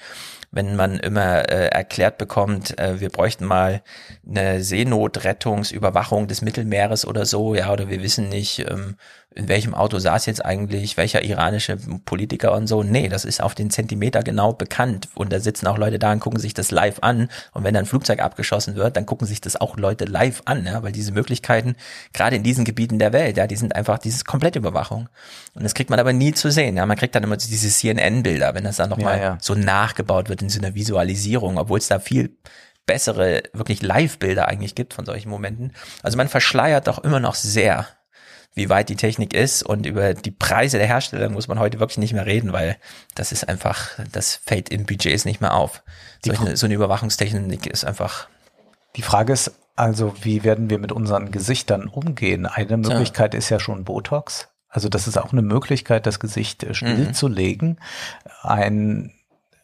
wenn 0.56 0.76
man 0.76 0.98
immer 0.98 1.48
äh, 1.50 1.66
erklärt 1.66 2.18
bekommt, 2.18 2.78
äh, 2.78 3.00
wir 3.00 3.10
bräuchten 3.10 3.44
mal 3.44 3.82
eine 4.26 4.62
Seenotrettungsüberwachung 4.62 6.28
des 6.28 6.40
Mittelmeeres 6.40 7.06
oder 7.06 7.26
so, 7.26 7.54
ja, 7.54 7.72
oder 7.72 7.90
wir 7.90 8.02
wissen 8.02 8.28
nicht, 8.28 8.60
ähm, 8.60 8.96
in 9.36 9.48
welchem 9.48 9.74
Auto 9.74 9.98
saß 9.98 10.24
jetzt 10.26 10.44
eigentlich 10.44 10.96
welcher 10.96 11.22
iranische 11.22 11.76
Politiker 12.06 12.54
und 12.54 12.66
so. 12.66 12.82
Nee, 12.82 13.08
das 13.08 13.26
ist 13.26 13.42
auf 13.42 13.54
den 13.54 13.70
Zentimeter 13.70 14.22
genau 14.22 14.54
bekannt. 14.54 15.10
Und 15.14 15.30
da 15.30 15.40
sitzen 15.40 15.66
auch 15.66 15.76
Leute 15.76 15.98
da 15.98 16.10
und 16.10 16.20
gucken 16.20 16.40
sich 16.40 16.54
das 16.54 16.70
live 16.70 16.98
an. 17.02 17.28
Und 17.52 17.62
wenn 17.62 17.74
dann 17.74 17.84
ein 17.84 17.86
Flugzeug 17.86 18.20
abgeschossen 18.20 18.76
wird, 18.76 18.96
dann 18.96 19.04
gucken 19.04 19.26
sich 19.26 19.42
das 19.42 19.60
auch 19.60 19.76
Leute 19.76 20.06
live 20.06 20.40
an, 20.46 20.64
ja, 20.64 20.82
weil 20.82 20.92
diese 20.92 21.12
Möglichkeiten, 21.12 21.76
gerade 22.14 22.36
in 22.36 22.42
diesen 22.42 22.64
Gebieten 22.64 22.98
der 22.98 23.12
Welt, 23.12 23.36
ja, 23.36 23.46
die 23.46 23.56
sind 23.56 23.76
einfach 23.76 23.98
dieses 23.98 24.24
komplette 24.24 24.58
Überwachung. 24.58 25.10
Und 25.54 25.64
das 25.64 25.74
kriegt 25.74 25.90
man 25.90 26.00
aber 26.00 26.14
nie 26.14 26.32
zu 26.32 26.50
sehen. 26.50 26.76
Ja, 26.78 26.86
man 26.86 26.96
kriegt 26.96 27.14
dann 27.14 27.22
immer 27.22 27.36
diese 27.36 27.68
CNN-Bilder, 27.68 28.54
wenn 28.54 28.64
das 28.64 28.76
dann 28.76 28.88
nochmal 28.88 29.18
Ja, 29.18 29.22
ja. 29.22 29.38
so 29.42 29.54
nachgebaut 29.54 30.30
wird 30.30 30.40
in 30.40 30.48
so 30.48 30.58
einer 30.60 30.74
Visualisierung, 30.74 31.58
obwohl 31.58 31.78
es 31.78 31.88
da 31.88 31.98
viel 31.98 32.36
bessere, 32.86 33.42
wirklich 33.52 33.82
Live-Bilder 33.82 34.48
eigentlich 34.48 34.74
gibt 34.74 34.94
von 34.94 35.04
solchen 35.04 35.28
Momenten. 35.28 35.72
Also 36.02 36.16
man 36.16 36.28
verschleiert 36.28 36.86
doch 36.86 37.04
immer 37.04 37.20
noch 37.20 37.34
sehr, 37.34 37.86
wie 38.56 38.70
weit 38.70 38.88
die 38.88 38.96
Technik 38.96 39.34
ist 39.34 39.62
und 39.62 39.84
über 39.86 40.14
die 40.14 40.30
Preise 40.30 40.78
der 40.78 40.86
Hersteller 40.86 41.28
muss 41.28 41.46
man 41.46 41.58
heute 41.58 41.78
wirklich 41.78 41.98
nicht 41.98 42.14
mehr 42.14 42.26
reden, 42.26 42.52
weil 42.54 42.76
das 43.14 43.30
ist 43.30 43.48
einfach, 43.48 43.90
das 44.10 44.36
fällt 44.36 44.70
in 44.70 44.86
Budgets 44.86 45.26
nicht 45.26 45.42
mehr 45.42 45.54
auf. 45.54 45.82
Solche, 46.24 46.56
so 46.56 46.66
eine 46.66 46.74
Überwachungstechnik 46.74 47.66
ist 47.66 47.84
einfach 47.84 48.28
Die 48.96 49.02
Frage 49.02 49.34
ist 49.34 49.52
also, 49.76 50.14
wie 50.22 50.42
werden 50.42 50.70
wir 50.70 50.78
mit 50.78 50.90
unseren 50.90 51.30
Gesichtern 51.30 51.86
umgehen? 51.86 52.46
Eine 52.46 52.78
Möglichkeit 52.78 53.34
ist 53.34 53.50
ja 53.50 53.60
schon 53.60 53.84
Botox. 53.84 54.48
Also 54.70 54.88
das 54.88 55.06
ist 55.06 55.18
auch 55.18 55.32
eine 55.32 55.42
Möglichkeit, 55.42 56.06
das 56.06 56.18
Gesicht 56.18 56.64
äh, 56.64 56.72
stillzulegen, 56.72 57.78
ein, 58.42 59.12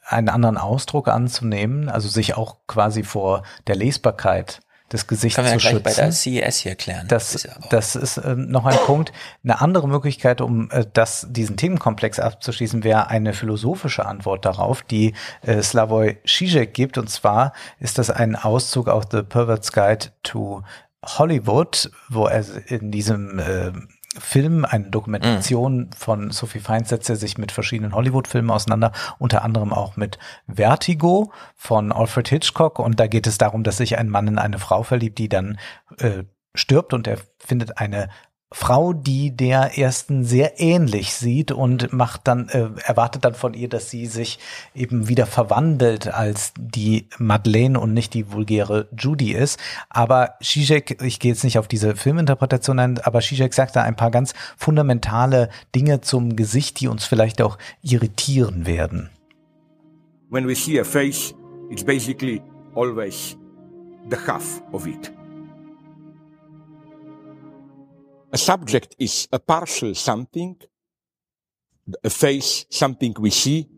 einen 0.05 0.29
anderen 0.29 0.59
Ausdruck 0.59 1.09
anzunehmen, 1.09 1.89
also 1.89 2.09
sich 2.09 2.37
auch 2.37 2.59
quasi 2.67 3.03
vor 3.03 3.43
der 3.67 3.77
Lesbarkeit 3.77 4.61
des 4.93 5.07
Gesichts 5.07 5.37
Können 5.37 5.47
wir 5.47 5.53
ja 5.55 5.59
zu 5.59 5.69
gleich 5.69 5.83
bei 5.83 5.93
der 5.93 6.13
schützen. 6.13 6.41
CES 6.41 6.57
hier 6.59 6.75
klären. 6.75 7.09
Das, 7.09 7.49
das 7.71 7.97
ist 7.97 8.19
äh, 8.19 8.35
noch 8.37 8.67
ein 8.67 8.77
Punkt. 8.87 9.13
Eine 9.43 9.61
andere 9.61 9.89
Möglichkeit, 9.89 10.41
um 10.41 10.71
äh, 10.71 10.85
das, 10.93 11.27
diesen 11.31 11.57
Themenkomplex 11.57 12.19
abzuschließen, 12.19 12.85
wäre 12.85 13.09
eine 13.09 13.33
philosophische 13.33 14.05
Antwort 14.07 14.45
darauf, 14.45 14.83
die 14.83 15.15
äh, 15.43 15.63
Slavoj 15.63 16.19
Žižek 16.25 16.73
gibt. 16.73 16.99
Und 16.99 17.09
zwar 17.09 17.53
ist 17.79 17.99
das 17.99 18.11
ein 18.11 18.37
Auszug 18.37 18.89
aus 18.89 19.05
The 19.11 19.23
Pervert's 19.23 19.73
Guide 19.73 20.07
to 20.23 20.63
Hollywood, 21.05 21.91
wo 22.09 22.27
er 22.27 22.45
in 22.67 22.91
diesem 22.91 23.39
äh, 23.39 23.73
Film, 24.19 24.67
eine 24.67 24.91
Dokumentation 24.91 25.91
von 25.97 26.31
Sophie 26.31 26.59
Fein 26.59 26.85
setzt 26.85 27.09
er 27.09 27.17
sich 27.17 27.39
mit 27.39 27.51
verschiedenen 27.51 27.95
Hollywood-Filmen 27.95 28.51
auseinander, 28.51 28.93
unter 29.19 29.43
anderem 29.43 29.73
auch 29.73 29.97
mit 29.97 30.19
Vertigo 30.47 31.33
von 31.57 31.93
Alfred 31.93 32.29
Hitchcock. 32.29 32.79
Und 32.79 33.01
da 33.01 33.07
geht 33.07 33.27
es 33.27 33.39
darum, 33.39 33.63
dass 33.65 33.79
sich 33.79 33.97
ein 33.97 34.11
Mann 34.11 34.29
in 34.29 34.39
eine 34.39 34.59
Frau 34.59 34.83
verliebt, 34.83 35.19
die 35.19 35.31
dann 35.31 35.59
äh, 35.99 36.25
stirbt 36.55 36.93
und 36.93 37.07
er 37.07 37.19
findet 37.39 37.79
eine 37.79 38.09
Frau, 38.53 38.93
die 38.93 39.35
der 39.35 39.79
ersten 39.79 40.25
sehr 40.25 40.61
ähnlich 40.61 41.15
sieht 41.15 41.53
und 41.53 41.93
macht 41.93 42.23
dann, 42.25 42.49
äh, 42.49 42.69
erwartet 42.85 43.25
dann 43.25 43.35
von 43.35 43.55
ihr, 43.55 43.69
dass 43.69 43.91
sie 43.91 44.07
sich 44.07 44.39
eben 44.75 45.09
wieder 45.09 45.27
verwandelt 45.27 46.09
als 46.09 46.53
die 46.59 47.09
Madeleine 47.19 47.81
und 47.81 47.95
nicht 47.95 48.15
die 48.15 48.31
vulgäre 48.33 48.89
Judy 48.97 49.33
ist. 49.33 49.59
Aber 49.89 50.35
Zizek, 50.43 51.03
ich 51.03 51.19
gehe 51.19 51.33
jetzt 51.33 51.45
nicht 51.45 51.59
auf 51.59 51.69
diese 51.69 51.97
Filminterpretation 51.97 52.79
ein, 52.79 52.99
aber 52.99 53.21
Zizek 53.21 53.55
sagt 53.55 53.77
da 53.77 53.83
ein 53.83 53.97
paar 53.97 54.11
ganz 54.11 54.35
fundamentale 54.57 55.49
Dinge 55.75 56.01
zum 56.01 56.37
Gesicht, 56.37 56.81
die 56.81 56.89
uns 56.89 57.05
vielleicht 57.05 57.43
auch 57.43 57.59
irritieren 57.83 58.67
werden. 58.67 59.11
When 60.31 60.47
we 60.47 60.55
see 60.55 60.81
a 60.81 60.85
face, 60.85 61.35
it's 61.71 61.85
basically 61.85 62.41
always 62.75 63.37
the 64.09 64.17
half 64.17 64.63
of 64.73 64.87
it. 64.87 65.13
A 68.33 68.39
subject 68.39 68.97
is 68.99 69.29
a 69.31 69.39
partial 69.39 69.95
something, 69.95 70.57
a 72.03 72.09
face, 72.09 72.65
something 72.71 73.15
we 73.21 73.29
see. 73.29 73.69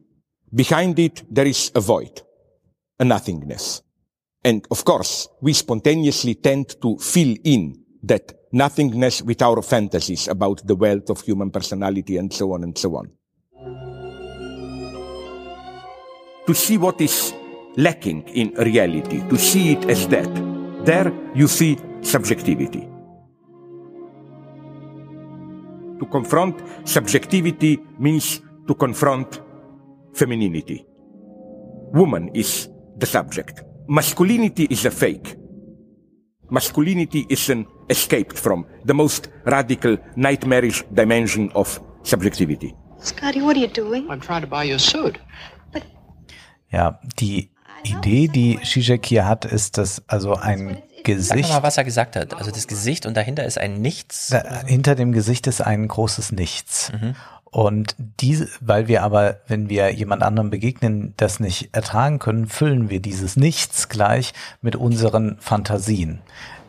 Behind 0.55 0.97
it, 1.01 1.25
there 1.29 1.47
is 1.47 1.73
a 1.75 1.81
void, 1.81 2.23
a 3.01 3.05
nothingness. 3.05 3.83
And 4.45 4.65
of 4.71 4.85
course, 4.85 5.27
we 5.41 5.55
spontaneously 5.55 6.37
tend 6.37 6.81
to 6.83 6.99
fill 6.99 7.35
in 7.43 7.83
that 8.05 8.33
nothingness 8.53 9.23
with 9.23 9.43
our 9.43 9.61
fantasies 9.61 10.29
about 10.29 10.65
the 10.65 10.77
wealth 10.77 11.11
of 11.11 11.23
human 11.23 11.51
personality 11.51 12.17
and 12.17 12.33
so 12.33 12.53
on 12.53 12.63
and 12.63 12.79
so 12.79 12.95
on. 12.95 13.11
To 16.47 16.55
see 16.55 16.79
what 16.79 17.01
is 17.01 17.35
lacking 17.77 18.29
in 18.29 18.55
reality, 18.55 19.29
to 19.29 19.37
see 19.37 19.73
it 19.73 19.91
as 19.91 20.07
that, 20.09 20.31
there 20.85 21.13
you 21.35 21.49
see 21.49 21.77
subjectivity. 22.03 22.94
To 26.01 26.07
confront 26.07 26.61
subjectivity 26.89 27.79
means 27.99 28.41
to 28.67 28.75
confront 28.75 29.41
femininity. 30.13 30.85
Woman 31.93 32.31
is 32.35 32.69
the 32.99 33.07
subject. 33.07 33.63
Masculinity 33.89 34.65
is 34.71 34.85
a 34.85 34.91
fake. 34.91 35.37
Masculinity 36.51 37.27
is 37.29 37.49
an 37.51 37.67
escaped 37.89 38.39
from 38.39 38.67
the 38.85 38.95
most 38.95 39.29
radical, 39.47 39.97
nightmarish 40.17 40.85
dimension 40.93 41.51
of 41.55 41.81
subjectivity. 42.03 42.75
Scotty, 42.99 43.43
what 43.43 43.57
are 43.57 43.61
you 43.61 43.69
doing? 43.69 44.11
I'm 44.11 44.21
trying 44.21 44.43
to 44.43 44.47
buy 44.47 44.65
you 44.65 44.77
a 44.77 44.79
suit. 44.79 45.19
But 45.73 45.83
Ja, 46.71 46.99
die 47.21 47.51
Idee, 47.85 48.29
die 48.29 48.59
Zizek 48.65 49.07
hier 49.07 49.27
hat, 49.27 49.45
ist, 49.45 49.79
dass 49.79 50.03
also 50.09 50.35
ein 50.35 50.83
Sag 51.07 51.37
Gesicht 51.37 51.51
mal, 51.51 51.63
was 51.63 51.77
er 51.77 51.85
gesagt 51.85 52.17
hat. 52.17 52.35
Also 52.35 52.51
das 52.51 52.67
Gesicht 52.67 53.07
und 53.07 53.17
dahinter 53.17 53.45
ist 53.45 53.59
ein 53.59 53.81
Nichts. 53.81 54.29
Da, 54.29 54.63
hinter 54.67 54.95
dem 54.95 55.13
Gesicht 55.13 55.47
ist 55.47 55.61
ein 55.61 55.87
großes 55.89 56.33
Nichts. 56.33 56.93
Mhm. 56.93 57.15
Und 57.45 57.95
diese, 58.21 58.49
weil 58.61 58.89
wir 58.89 59.05
aber, 59.05 59.37
wenn 59.47 59.69
wir 59.69 59.93
jemand 59.93 60.25
anderem 60.25 60.51
begegnen, 60.51 61.15
das 61.17 61.39
nicht 61.39 61.69
ertragen 61.73 62.19
können, 62.19 62.49
füllen 62.49 62.91
wir 62.91 63.01
dieses 63.01 63.37
Nichts 63.37 63.89
gleich 63.89 64.33
mit 64.61 64.75
unseren 64.75 65.37
Fantasien. 65.39 66.21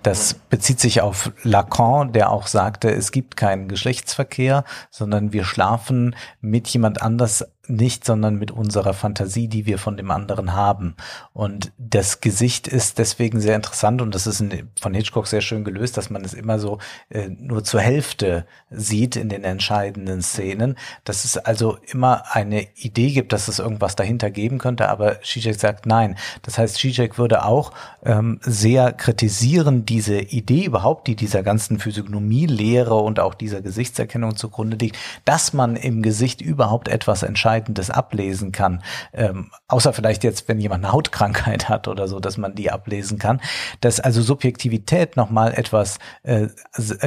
Das 0.03 0.35
bezieht 0.35 0.79
sich 0.79 1.01
auf 1.01 1.31
Lacan, 1.41 2.13
der 2.13 2.29
auch 2.29 2.45
sagte, 2.45 2.91
es 2.91 3.11
gibt 3.11 3.35
keinen 3.35 3.67
Geschlechtsverkehr, 3.67 4.63
sondern 4.91 5.33
wir 5.33 5.43
schlafen 5.43 6.15
mit 6.41 6.67
jemand 6.67 7.01
anders 7.01 7.43
nicht, 7.67 8.05
sondern 8.05 8.35
mit 8.35 8.51
unserer 8.51 8.93
Fantasie, 8.93 9.47
die 9.47 9.65
wir 9.65 9.77
von 9.77 9.97
dem 9.97 10.11
anderen 10.11 10.53
haben. 10.53 10.95
Und 11.33 11.71
das 11.77 12.21
Gesicht 12.21 12.67
ist 12.67 12.99
deswegen 12.99 13.41
sehr 13.41 13.55
interessant 13.55 14.01
und 14.01 14.13
das 14.13 14.27
ist 14.27 14.43
von 14.79 14.93
Hitchcock 14.93 15.27
sehr 15.27 15.41
schön 15.41 15.63
gelöst, 15.63 15.97
dass 15.97 16.09
man 16.09 16.23
es 16.23 16.33
immer 16.33 16.59
so 16.59 16.79
äh, 17.09 17.29
nur 17.29 17.63
zur 17.63 17.81
Hälfte 17.81 18.45
sieht 18.69 19.15
in 19.15 19.29
den 19.29 19.43
entscheidenden 19.43 20.21
Szenen, 20.21 20.77
dass 21.03 21.25
es 21.25 21.37
also 21.37 21.77
immer 21.91 22.35
eine 22.35 22.67
Idee 22.75 23.11
gibt, 23.11 23.33
dass 23.33 23.47
es 23.47 23.59
irgendwas 23.59 23.95
dahinter 23.95 24.29
geben 24.29 24.57
könnte, 24.57 24.89
aber 24.89 25.21
Zizek 25.21 25.59
sagt 25.59 25.85
nein. 25.85 26.15
Das 26.43 26.57
heißt, 26.57 26.75
Zizek 26.75 27.17
würde 27.17 27.45
auch 27.45 27.71
ähm, 28.03 28.39
sehr 28.41 28.91
kritisieren 28.93 29.85
diese 29.85 30.19
Idee 30.19 30.65
überhaupt, 30.65 31.07
die 31.07 31.15
dieser 31.15 31.43
ganzen 31.43 31.79
Physiognomie-Lehre 31.79 32.95
und 32.95 33.19
auch 33.19 33.33
dieser 33.33 33.61
Gesichtserkennung 33.61 34.35
zugrunde 34.35 34.77
liegt, 34.77 34.97
dass 35.25 35.53
man 35.53 35.75
im 35.75 36.01
Gesicht 36.01 36.41
überhaupt 36.41 36.87
etwas 36.87 37.23
entscheidet 37.23 37.54
Entscheidendes 37.55 37.89
ablesen 37.89 38.51
kann. 38.51 38.83
Ähm, 39.13 39.51
außer 39.67 39.93
vielleicht 39.93 40.23
jetzt, 40.23 40.47
wenn 40.47 40.59
jemand 40.59 40.83
eine 40.83 40.93
Hautkrankheit 40.93 41.69
hat 41.69 41.87
oder 41.87 42.07
so, 42.07 42.19
dass 42.19 42.37
man 42.37 42.55
die 42.55 42.71
ablesen 42.71 43.17
kann. 43.17 43.41
Dass 43.81 43.99
also 43.99 44.21
Subjektivität 44.21 45.15
nochmal 45.15 45.53
etwas 45.53 45.97
äh, 46.23 46.47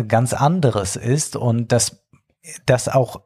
ganz 0.06 0.32
anderes 0.32 0.96
ist 0.96 1.36
und 1.36 1.72
dass 1.72 2.02
das 2.64 2.88
auch 2.88 3.20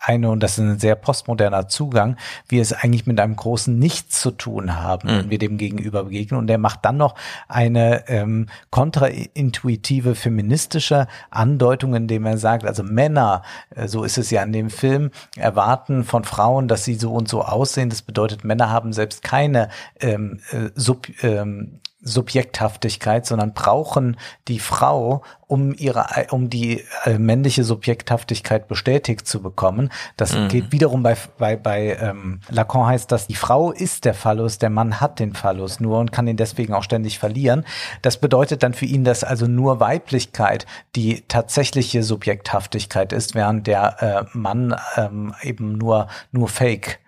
eine, 0.00 0.30
und 0.30 0.42
das 0.42 0.52
ist 0.52 0.58
ein 0.58 0.78
sehr 0.78 0.94
postmoderner 0.94 1.68
Zugang, 1.68 2.16
wir 2.48 2.62
es 2.62 2.72
eigentlich 2.72 3.06
mit 3.06 3.20
einem 3.20 3.36
großen 3.36 3.78
Nichts 3.78 4.20
zu 4.20 4.30
tun 4.30 4.76
haben, 4.76 5.08
wenn 5.08 5.26
Mhm. 5.26 5.30
wir 5.30 5.38
dem 5.38 5.58
gegenüber 5.58 6.04
begegnen. 6.04 6.38
Und 6.38 6.50
er 6.50 6.58
macht 6.58 6.84
dann 6.84 6.96
noch 6.96 7.14
eine 7.48 8.08
ähm, 8.08 8.46
kontraintuitive 8.70 10.14
feministische 10.14 11.06
Andeutung, 11.30 11.94
indem 11.94 12.26
er 12.26 12.38
sagt, 12.38 12.64
also 12.64 12.82
Männer, 12.82 13.42
äh, 13.74 13.88
so 13.88 14.04
ist 14.04 14.18
es 14.18 14.30
ja 14.30 14.42
in 14.42 14.52
dem 14.52 14.70
Film, 14.70 15.10
erwarten 15.36 16.04
von 16.04 16.24
Frauen, 16.24 16.68
dass 16.68 16.84
sie 16.84 16.94
so 16.94 17.12
und 17.12 17.28
so 17.28 17.42
aussehen. 17.42 17.90
Das 17.90 18.02
bedeutet, 18.02 18.44
Männer 18.44 18.70
haben 18.70 18.92
selbst 18.92 19.22
keine 19.22 19.68
ähm, 20.00 20.40
äh, 20.50 20.70
Sub, 20.74 21.06
ähm, 21.22 21.80
Subjekthaftigkeit, 22.04 23.26
sondern 23.26 23.54
brauchen 23.54 24.16
die 24.46 24.60
Frau, 24.60 25.22
um 25.46 25.74
ihre, 25.74 26.06
um 26.30 26.50
die 26.50 26.84
äh, 27.04 27.18
männliche 27.18 27.64
Subjekthaftigkeit 27.64 28.68
bestätigt 28.68 29.26
zu 29.26 29.42
bekommen. 29.42 29.90
Das 30.16 30.34
Mhm. 30.34 30.48
geht 30.48 30.72
wiederum 30.72 31.02
bei, 31.02 31.16
bei, 31.38 31.56
bei 31.56 31.96
ähm, 32.00 32.40
Lacan 32.50 32.86
heißt 32.86 33.10
das, 33.10 33.26
die 33.26 33.34
Frau 33.34 33.72
ist 33.72 34.04
der 34.04 34.14
Phallus, 34.14 34.58
der 34.58 34.70
Mann 34.70 35.00
hat 35.00 35.18
den 35.18 35.34
Phallus 35.34 35.80
nur 35.80 35.98
und 35.98 36.12
kann 36.12 36.26
ihn 36.26 36.36
deswegen 36.36 36.74
auch 36.74 36.82
ständig 36.82 37.18
verlieren. 37.18 37.64
Das 38.02 38.18
bedeutet 38.18 38.62
dann 38.62 38.74
für 38.74 38.86
ihn, 38.86 39.04
dass 39.04 39.24
also 39.24 39.46
nur 39.46 39.80
Weiblichkeit 39.80 40.66
die 40.94 41.24
tatsächliche 41.26 42.02
Subjekthaftigkeit 42.02 43.12
ist, 43.12 43.34
während 43.34 43.66
der 43.66 44.02
äh, 44.02 44.36
Mann 44.36 44.76
ähm, 44.96 45.34
eben 45.42 45.78
nur, 45.78 46.08
nur 46.32 46.48
Fake 46.48 47.00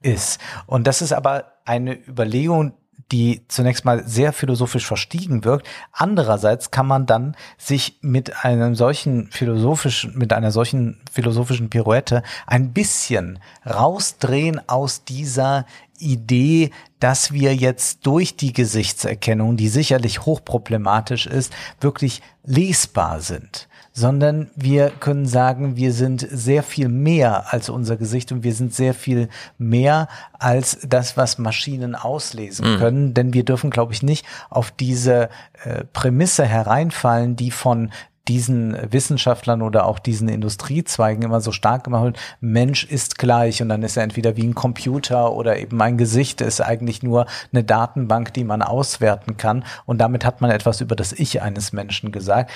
ist. 0.00 0.40
Und 0.66 0.86
das 0.86 1.02
ist 1.02 1.12
aber 1.12 1.52
eine 1.64 1.94
Überlegung, 1.94 2.72
die 3.12 3.42
zunächst 3.48 3.84
mal 3.84 4.06
sehr 4.06 4.32
philosophisch 4.32 4.86
verstiegen 4.86 5.44
wirkt. 5.44 5.68
Andererseits 5.92 6.70
kann 6.70 6.86
man 6.86 7.06
dann 7.06 7.36
sich 7.58 7.98
mit 8.00 8.44
einem 8.44 8.74
solchen 8.74 9.30
philosophischen, 9.30 10.16
mit 10.16 10.32
einer 10.32 10.50
solchen 10.50 11.00
philosophischen 11.12 11.70
Pirouette 11.70 12.22
ein 12.46 12.72
bisschen 12.72 13.38
rausdrehen 13.66 14.60
aus 14.68 15.04
dieser 15.04 15.66
Idee, 15.98 16.70
dass 16.98 17.32
wir 17.32 17.54
jetzt 17.54 18.06
durch 18.06 18.36
die 18.36 18.52
Gesichtserkennung, 18.52 19.56
die 19.56 19.68
sicherlich 19.68 20.24
hochproblematisch 20.24 21.26
ist, 21.26 21.52
wirklich 21.80 22.22
lesbar 22.44 23.20
sind 23.20 23.68
sondern 23.92 24.50
wir 24.56 24.90
können 25.00 25.26
sagen, 25.26 25.76
wir 25.76 25.92
sind 25.92 26.26
sehr 26.30 26.62
viel 26.62 26.88
mehr 26.88 27.52
als 27.52 27.68
unser 27.68 27.96
Gesicht 27.96 28.32
und 28.32 28.42
wir 28.42 28.54
sind 28.54 28.74
sehr 28.74 28.94
viel 28.94 29.28
mehr 29.58 30.08
als 30.38 30.78
das, 30.86 31.16
was 31.16 31.38
Maschinen 31.38 31.94
auslesen 31.94 32.74
Mhm. 32.74 32.78
können, 32.78 33.14
denn 33.14 33.34
wir 33.34 33.44
dürfen, 33.44 33.70
glaube 33.70 33.92
ich, 33.92 34.02
nicht 34.02 34.24
auf 34.48 34.70
diese 34.70 35.28
äh, 35.64 35.84
Prämisse 35.92 36.44
hereinfallen, 36.46 37.36
die 37.36 37.50
von 37.50 37.90
diesen 38.28 38.76
Wissenschaftlern 38.92 39.62
oder 39.62 39.86
auch 39.86 39.98
diesen 39.98 40.28
Industriezweigen 40.28 41.22
immer 41.22 41.40
so 41.40 41.52
stark 41.52 41.84
gemacht 41.84 42.04
wird, 42.04 42.18
Mensch 42.40 42.84
ist 42.84 43.18
gleich 43.18 43.62
und 43.62 43.68
dann 43.68 43.82
ist 43.82 43.96
er 43.96 44.04
entweder 44.04 44.36
wie 44.36 44.46
ein 44.46 44.54
Computer 44.54 45.32
oder 45.32 45.58
eben 45.58 45.80
ein 45.80 45.98
Gesicht 45.98 46.40
ist 46.40 46.60
eigentlich 46.60 47.02
nur 47.02 47.26
eine 47.52 47.64
Datenbank, 47.64 48.32
die 48.34 48.44
man 48.44 48.62
auswerten 48.62 49.36
kann 49.36 49.64
und 49.86 49.98
damit 49.98 50.24
hat 50.24 50.40
man 50.40 50.50
etwas 50.50 50.80
über 50.80 50.94
das 50.94 51.12
Ich 51.12 51.42
eines 51.42 51.72
Menschen 51.72 52.12
gesagt. 52.12 52.50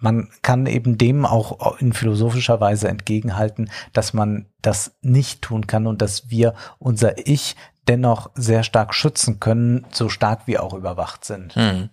Man 0.00 0.28
kann 0.42 0.66
eben 0.66 0.98
dem 0.98 1.24
auch 1.24 1.78
in 1.78 1.92
philosophischer 1.92 2.60
Weise 2.60 2.88
entgegenhalten, 2.88 3.70
dass 3.92 4.12
man 4.12 4.46
das 4.60 4.96
nicht 5.02 5.42
tun 5.42 5.66
kann 5.66 5.86
und 5.86 6.02
dass 6.02 6.30
wir 6.30 6.54
unser 6.78 7.26
Ich 7.26 7.56
dennoch 7.88 8.30
sehr 8.34 8.62
stark 8.62 8.94
schützen 8.94 9.40
können, 9.40 9.86
so 9.90 10.08
stark 10.08 10.46
wir 10.46 10.62
auch 10.62 10.74
überwacht 10.74 11.24
sind. 11.24 11.54
Hm. 11.54 11.90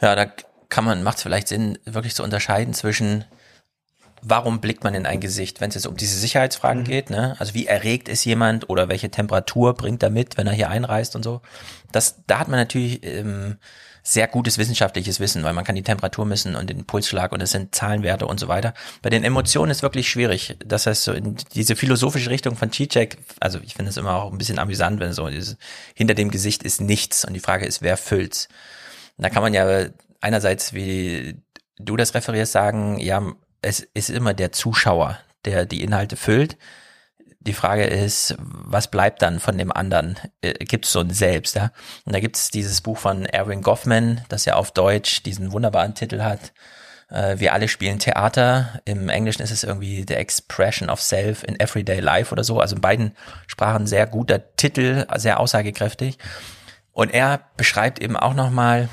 Ja, 0.00 0.14
da 0.14 0.26
kann 0.70 0.84
man, 0.84 1.02
macht 1.02 1.18
es 1.18 1.22
vielleicht 1.22 1.48
Sinn, 1.48 1.78
wirklich 1.84 2.14
zu 2.14 2.22
unterscheiden 2.22 2.72
zwischen, 2.72 3.24
warum 4.22 4.60
blickt 4.60 4.84
man 4.84 4.94
in 4.94 5.06
ein 5.06 5.20
Gesicht, 5.20 5.60
wenn 5.60 5.68
es 5.68 5.74
jetzt 5.74 5.86
um 5.86 5.96
diese 5.96 6.18
Sicherheitsfragen 6.18 6.84
geht, 6.84 7.10
ne? 7.10 7.36
Also 7.38 7.54
wie 7.54 7.66
erregt 7.66 8.08
ist 8.08 8.24
jemand 8.24 8.70
oder 8.70 8.88
welche 8.88 9.10
Temperatur 9.10 9.74
bringt 9.74 10.02
er 10.02 10.10
mit, 10.10 10.36
wenn 10.36 10.46
er 10.46 10.52
hier 10.52 10.70
einreist 10.70 11.16
und 11.16 11.24
so. 11.24 11.42
Das, 11.92 12.22
da 12.26 12.38
hat 12.38 12.48
man 12.48 12.58
natürlich 12.58 13.04
ähm, 13.04 13.56
sehr 14.02 14.28
gutes 14.28 14.58
wissenschaftliches 14.58 15.20
Wissen, 15.20 15.42
weil 15.42 15.52
man 15.52 15.64
kann 15.64 15.74
die 15.74 15.82
Temperatur 15.82 16.24
messen 16.24 16.56
und 16.56 16.70
den 16.70 16.84
Pulsschlag 16.84 17.32
und 17.32 17.42
es 17.42 17.50
sind 17.50 17.74
Zahlenwerte 17.74 18.26
und 18.26 18.40
so 18.40 18.48
weiter. 18.48 18.74
Bei 19.02 19.10
den 19.10 19.24
Emotionen 19.24 19.70
ist 19.70 19.82
wirklich 19.82 20.08
schwierig. 20.08 20.56
Das 20.64 20.86
heißt, 20.86 21.02
so 21.02 21.12
in 21.12 21.36
diese 21.54 21.76
philosophische 21.76 22.30
Richtung 22.30 22.56
von 22.56 22.72
Zizek, 22.72 23.18
also 23.40 23.58
ich 23.62 23.74
finde 23.74 23.90
es 23.90 23.96
immer 23.96 24.14
auch 24.14 24.32
ein 24.32 24.38
bisschen 24.38 24.58
amüsant, 24.58 25.00
wenn 25.00 25.12
so 25.12 25.28
dieses, 25.28 25.56
hinter 25.94 26.14
dem 26.14 26.30
Gesicht 26.30 26.62
ist 26.62 26.80
nichts 26.80 27.24
und 27.24 27.34
die 27.34 27.40
Frage 27.40 27.66
ist, 27.66 27.82
wer 27.82 27.96
füllt's? 27.96 28.48
Und 29.16 29.24
da 29.24 29.28
kann 29.28 29.42
man 29.42 29.52
ja 29.52 29.88
einerseits, 30.20 30.72
wie 30.72 31.42
du 31.78 31.96
das 31.96 32.14
referierst, 32.14 32.52
sagen, 32.52 32.98
ja, 32.98 33.22
es 33.62 33.80
ist 33.80 34.10
immer 34.10 34.34
der 34.34 34.52
Zuschauer, 34.52 35.18
der 35.44 35.66
die 35.66 35.82
Inhalte 35.82 36.16
füllt. 36.16 36.56
Die 37.42 37.54
Frage 37.54 37.84
ist, 37.84 38.34
was 38.38 38.90
bleibt 38.90 39.22
dann 39.22 39.40
von 39.40 39.56
dem 39.56 39.72
anderen? 39.72 40.18
Äh, 40.42 40.52
Gibt 40.64 40.84
es 40.84 40.92
so 40.92 41.00
ein 41.00 41.10
Selbst? 41.10 41.56
Ja? 41.56 41.72
Und 42.04 42.14
da 42.14 42.20
gibt 42.20 42.36
es 42.36 42.50
dieses 42.50 42.82
Buch 42.82 42.98
von 42.98 43.24
Erwin 43.24 43.62
Goffman, 43.62 44.22
das 44.28 44.44
ja 44.44 44.56
auf 44.56 44.72
Deutsch 44.72 45.22
diesen 45.22 45.52
wunderbaren 45.52 45.94
Titel 45.94 46.20
hat. 46.20 46.52
Äh, 47.10 47.38
Wir 47.38 47.54
alle 47.54 47.68
spielen 47.68 47.98
Theater. 47.98 48.80
Im 48.84 49.08
Englischen 49.08 49.40
ist 49.40 49.52
es 49.52 49.64
irgendwie 49.64 50.04
The 50.06 50.14
Expression 50.14 50.90
of 50.90 51.00
Self 51.00 51.42
in 51.42 51.58
Everyday 51.58 52.00
Life 52.00 52.30
oder 52.30 52.44
so. 52.44 52.60
Also 52.60 52.76
in 52.76 52.82
beiden 52.82 53.16
Sprachen 53.46 53.86
sehr 53.86 54.06
guter 54.06 54.54
Titel, 54.56 55.06
sehr 55.16 55.40
aussagekräftig. 55.40 56.18
Und 56.92 57.14
er 57.14 57.40
beschreibt 57.56 58.00
eben 58.00 58.18
auch 58.18 58.34
nochmal 58.34 58.90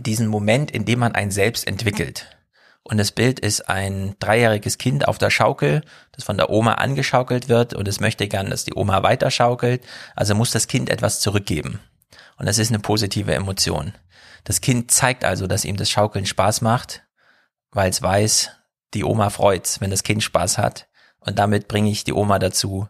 diesen 0.00 0.26
Moment, 0.26 0.70
in 0.70 0.84
dem 0.84 1.00
man 1.00 1.14
ein 1.14 1.30
Selbst 1.30 1.66
entwickelt. 1.66 2.26
Und 2.84 2.98
das 2.98 3.12
Bild 3.12 3.38
ist 3.38 3.68
ein 3.68 4.16
dreijähriges 4.18 4.76
Kind 4.76 5.06
auf 5.06 5.18
der 5.18 5.30
Schaukel, 5.30 5.82
das 6.12 6.24
von 6.24 6.36
der 6.36 6.50
Oma 6.50 6.74
angeschaukelt 6.74 7.48
wird 7.48 7.74
und 7.74 7.86
es 7.86 8.00
möchte 8.00 8.26
gern, 8.26 8.50
dass 8.50 8.64
die 8.64 8.74
Oma 8.74 9.02
weiterschaukelt. 9.02 9.84
Also 10.16 10.34
muss 10.34 10.50
das 10.50 10.66
Kind 10.66 10.90
etwas 10.90 11.20
zurückgeben. 11.20 11.80
Und 12.36 12.46
das 12.46 12.58
ist 12.58 12.70
eine 12.70 12.80
positive 12.80 13.34
Emotion. 13.34 13.92
Das 14.44 14.60
Kind 14.60 14.90
zeigt 14.90 15.24
also, 15.24 15.46
dass 15.46 15.64
ihm 15.64 15.76
das 15.76 15.90
Schaukeln 15.90 16.26
Spaß 16.26 16.60
macht, 16.60 17.04
weil 17.70 17.88
es 17.88 18.02
weiß, 18.02 18.50
die 18.94 19.04
Oma 19.04 19.30
freut's, 19.30 19.80
wenn 19.80 19.90
das 19.90 20.02
Kind 20.02 20.22
Spaß 20.24 20.58
hat. 20.58 20.88
Und 21.20 21.38
damit 21.38 21.68
bringe 21.68 21.90
ich 21.90 22.02
die 22.02 22.12
Oma 22.12 22.40
dazu, 22.40 22.88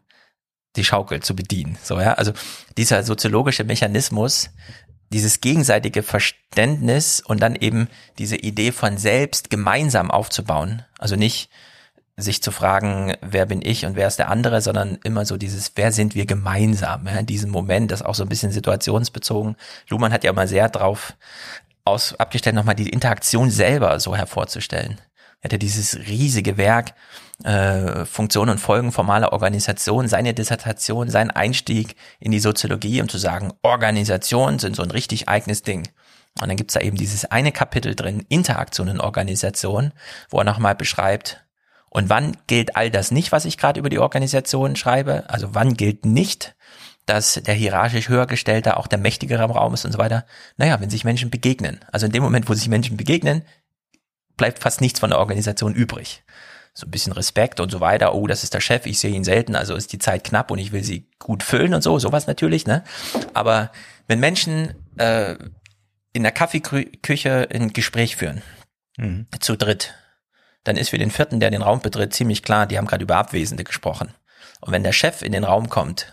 die 0.77 0.85
Schaukel 0.85 1.21
zu 1.21 1.37
bedienen. 1.37 1.77
So, 1.83 2.01
ja. 2.01 2.15
Also 2.15 2.33
dieser 2.79 3.03
soziologische 3.03 3.65
Mechanismus, 3.65 4.51
dieses 5.13 5.41
gegenseitige 5.41 6.03
Verständnis 6.03 7.21
und 7.21 7.41
dann 7.41 7.55
eben 7.55 7.89
diese 8.19 8.37
Idee 8.37 8.73
von 8.73 8.99
selbst 8.99 9.51
gemeinsam 9.51 10.11
aufzubauen. 10.11 10.85
Also 10.99 11.17
nicht 11.17 11.51
sich 12.17 12.43
zu 12.43 12.51
fragen, 12.51 13.15
wer 13.21 13.47
bin 13.47 13.63
ich 13.63 13.87
und 13.87 13.97
wer 13.97 14.07
ist 14.07 14.19
der 14.19 14.29
andere, 14.29 14.61
sondern 14.61 14.99
immer 15.05 15.25
so 15.25 15.37
dieses, 15.37 15.73
wer 15.77 15.93
sind 15.93 16.15
wir 16.15 16.27
gemeinsam, 16.27 17.07
ja, 17.07 17.19
in 17.19 17.27
diesem 17.27 17.51
Moment, 17.51 17.91
das 17.91 18.03
auch 18.03 18.15
so 18.15 18.23
ein 18.23 18.29
bisschen 18.29 18.53
situationsbezogen. 18.53 19.57
Luhmann 19.89 20.13
hat 20.13 20.25
ja 20.25 20.33
mal 20.33 20.49
sehr 20.49 20.69
drauf 20.69 21.15
aus, 21.85 22.15
abgestellt, 22.15 22.55
nochmal 22.55 22.75
die 22.75 22.89
Interaktion 22.89 23.51
selber 23.51 23.99
so 23.99 24.15
hervorzustellen. 24.15 25.01
Er 25.43 25.47
hat 25.47 25.53
ja 25.53 25.59
dieses 25.59 25.99
riesige 25.99 26.57
Werk, 26.57 26.95
äh, 27.45 28.05
Funktion 28.05 28.49
und 28.49 28.59
Folgen 28.59 28.93
formaler 28.93 29.33
Organisation, 29.33 30.07
seine 30.07 30.35
Dissertation, 30.35 31.11
sein 31.11 31.33
Einstieg 31.33 31.97
in 32.21 32.31
die 32.31 32.39
Soziologie, 32.39 33.03
um 33.03 33.09
zu 33.09 33.19
sagen, 33.19 33.53
Organisationen 33.63 34.61
sind 34.61 34.77
so 34.77 34.85
ein 34.85 34.93
richtig 34.93 35.29
eigenes 35.29 35.63
Ding. 35.63 35.89
Und 36.41 36.49
dann 36.49 36.57
gibt's 36.57 36.75
da 36.75 36.81
eben 36.81 36.97
dieses 36.97 37.25
eine 37.27 37.51
Kapitel 37.53 37.95
drin, 37.97 38.25
Interaktion 38.29 38.89
in 38.89 39.01
Organisation, 39.01 39.93
wo 40.31 40.39
er 40.39 40.45
nochmal 40.45 40.77
beschreibt, 40.77 41.45
Und 41.95 42.09
wann 42.09 42.39
gilt 42.47 42.75
all 42.75 42.91
das 42.91 43.11
nicht, 43.11 43.33
was 43.33 43.45
ich 43.45 43.59
gerade 43.59 43.79
über 43.79 43.91
die 43.91 43.99
Organisation 43.99 44.77
schreibe? 44.77 45.29
Also 45.29 45.55
wann 45.55 45.75
gilt 45.75 46.07
nicht, 46.07 46.55
dass 47.05 47.35
der 47.35 47.55
hierarchisch 47.55 48.09
höhergestellte 48.09 48.79
auch 48.79 48.87
der 48.87 48.99
mächtigere 48.99 49.45
im 49.45 49.51
Raum 49.51 49.75
ist 49.75 49.85
und 49.85 49.93
so 49.93 49.99
weiter? 49.99 50.25
Naja, 50.57 50.81
wenn 50.81 50.89
sich 50.89 51.05
Menschen 51.05 51.29
begegnen. 51.29 51.81
Also 51.93 52.07
in 52.07 52.13
dem 52.13 52.23
Moment, 52.23 52.49
wo 52.49 52.55
sich 52.55 52.69
Menschen 52.69 52.97
begegnen, 52.97 53.43
bleibt 54.37 54.59
fast 54.59 54.81
nichts 54.81 55.01
von 55.01 55.11
der 55.11 55.19
Organisation 55.19 55.75
übrig. 55.75 56.23
So 56.75 56.87
ein 56.87 56.91
bisschen 56.91 57.13
Respekt 57.13 57.61
und 57.61 57.71
so 57.71 57.81
weiter. 57.81 58.15
Oh, 58.15 58.27
das 58.27 58.45
ist 58.45 58.55
der 58.55 58.61
Chef, 58.61 58.87
ich 58.87 58.99
sehe 58.99 59.15
ihn 59.15 59.25
selten, 59.25 59.57
also 59.57 59.75
ist 59.75 59.93
die 59.93 59.99
Zeit 59.99 60.25
knapp 60.25 60.51
und 60.51 60.59
ich 60.59 60.73
will 60.73 60.83
sie 60.83 61.07
gut 61.19 61.43
füllen 61.43 61.75
und 61.75 61.83
so, 61.83 61.99
sowas 61.99 62.27
natürlich, 62.27 62.67
ne? 62.67 62.83
Aber 63.35 63.71
wenn 64.07 64.21
Menschen 64.21 64.75
äh, 64.97 65.37
in 66.15 66.23
der 66.23 66.33
Kaffeeküche 66.33 67.49
ein 67.53 67.73
Gespräch 67.73 68.17
führen, 68.17 68.43
Mhm. 68.99 69.27
zu 69.41 69.57
dritt, 69.57 69.95
dann 70.65 70.77
ist 70.77 70.91
für 70.91 70.99
den 70.99 71.11
vierten, 71.11 71.41
der 71.41 71.51
den 71.51 71.63
Raum 71.63 71.81
betritt, 71.81 72.13
ziemlich 72.13 72.43
klar, 72.43 72.67
die 72.67 72.77
haben 72.79 72.87
gerade 72.87 73.05
über 73.05 73.17
Abwesende 73.17 73.65
gesprochen. 73.65 74.15
Und 74.61 74.73
wenn 74.73 74.85
der 74.85 74.93
Chef 74.93 75.23
in 75.23 75.33
den 75.33 75.45
Raum 75.45 75.69
kommt, 75.71 76.13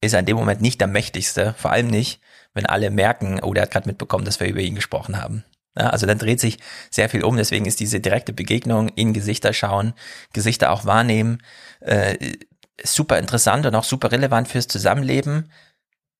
ist 0.00 0.12
er 0.12 0.20
in 0.20 0.26
dem 0.26 0.36
Moment 0.36 0.60
nicht 0.60 0.80
der 0.80 0.88
mächtigste, 0.88 1.54
vor 1.56 1.70
allem 1.70 1.86
nicht, 1.86 2.20
wenn 2.52 2.66
alle 2.66 2.90
merken, 2.90 3.40
oh, 3.42 3.54
der 3.54 3.62
hat 3.62 3.70
gerade 3.70 3.88
mitbekommen, 3.88 4.24
dass 4.24 4.40
wir 4.40 4.48
über 4.48 4.60
ihn 4.60 4.74
gesprochen 4.74 5.22
haben. 5.22 5.44
Ja, 5.76 5.90
also 5.90 6.06
dann 6.06 6.18
dreht 6.18 6.40
sich 6.40 6.58
sehr 6.90 7.08
viel 7.08 7.22
um, 7.22 7.36
deswegen 7.36 7.66
ist 7.66 7.80
diese 7.80 8.00
direkte 8.00 8.32
Begegnung 8.32 8.88
in 8.88 9.12
Gesichter 9.12 9.52
schauen, 9.52 9.94
Gesichter 10.32 10.72
auch 10.72 10.84
wahrnehmen, 10.84 11.42
äh, 11.80 12.34
super 12.82 13.18
interessant 13.18 13.66
und 13.66 13.74
auch 13.74 13.84
super 13.84 14.10
relevant 14.10 14.48
fürs 14.48 14.66
Zusammenleben. 14.68 15.52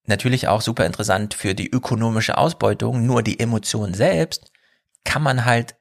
Natürlich 0.06 0.48
auch 0.48 0.60
super 0.60 0.86
interessant 0.86 1.34
für 1.34 1.54
die 1.54 1.70
ökonomische 1.70 2.38
Ausbeutung, 2.38 3.06
nur 3.06 3.22
die 3.22 3.40
Emotion 3.40 3.94
selbst 3.94 4.52
kann 5.04 5.22
man 5.22 5.44
halt 5.44 5.76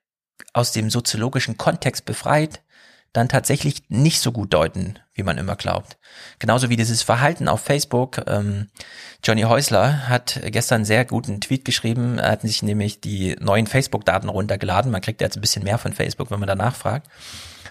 aus 0.54 0.72
dem 0.72 0.90
soziologischen 0.90 1.58
Kontext 1.58 2.06
befreit 2.06 2.64
dann 3.14 3.30
tatsächlich 3.30 3.84
nicht 3.90 4.22
so 4.22 4.32
gut 4.32 4.54
deuten, 4.54 5.00
wie 5.14 5.24
man 5.24 5.38
immer 5.38 5.56
glaubt. 5.56 5.98
Genauso 6.38 6.70
wie 6.70 6.76
dieses 6.76 7.02
Verhalten 7.02 7.48
auf 7.48 7.62
Facebook. 7.62 8.22
Ähm, 8.28 8.70
Johnny 9.24 9.44
Häusler 9.44 10.08
hat 10.08 10.40
gestern 10.46 10.78
einen 10.78 10.86
sehr 10.86 11.06
guten 11.06 11.42
Tweet 11.42 11.66
geschrieben. 11.66 12.20
Er 12.20 12.32
hat 12.32 12.42
sich 12.42 12.64
nämlich 12.64 13.02
die 13.02 13.36
neuen 13.40 13.68
Facebook-Daten 13.68 14.30
runtergeladen. 14.30 14.92
Man 14.92 15.02
kriegt 15.02 15.22
jetzt 15.22 15.38
ein 15.38 15.42
bisschen 15.42 15.64
mehr 15.64 15.78
von 15.78 15.94
Facebook, 15.94 16.32
wenn 16.32 16.40
man 16.40 16.48
danach 16.48 16.76
fragt. 16.76 17.08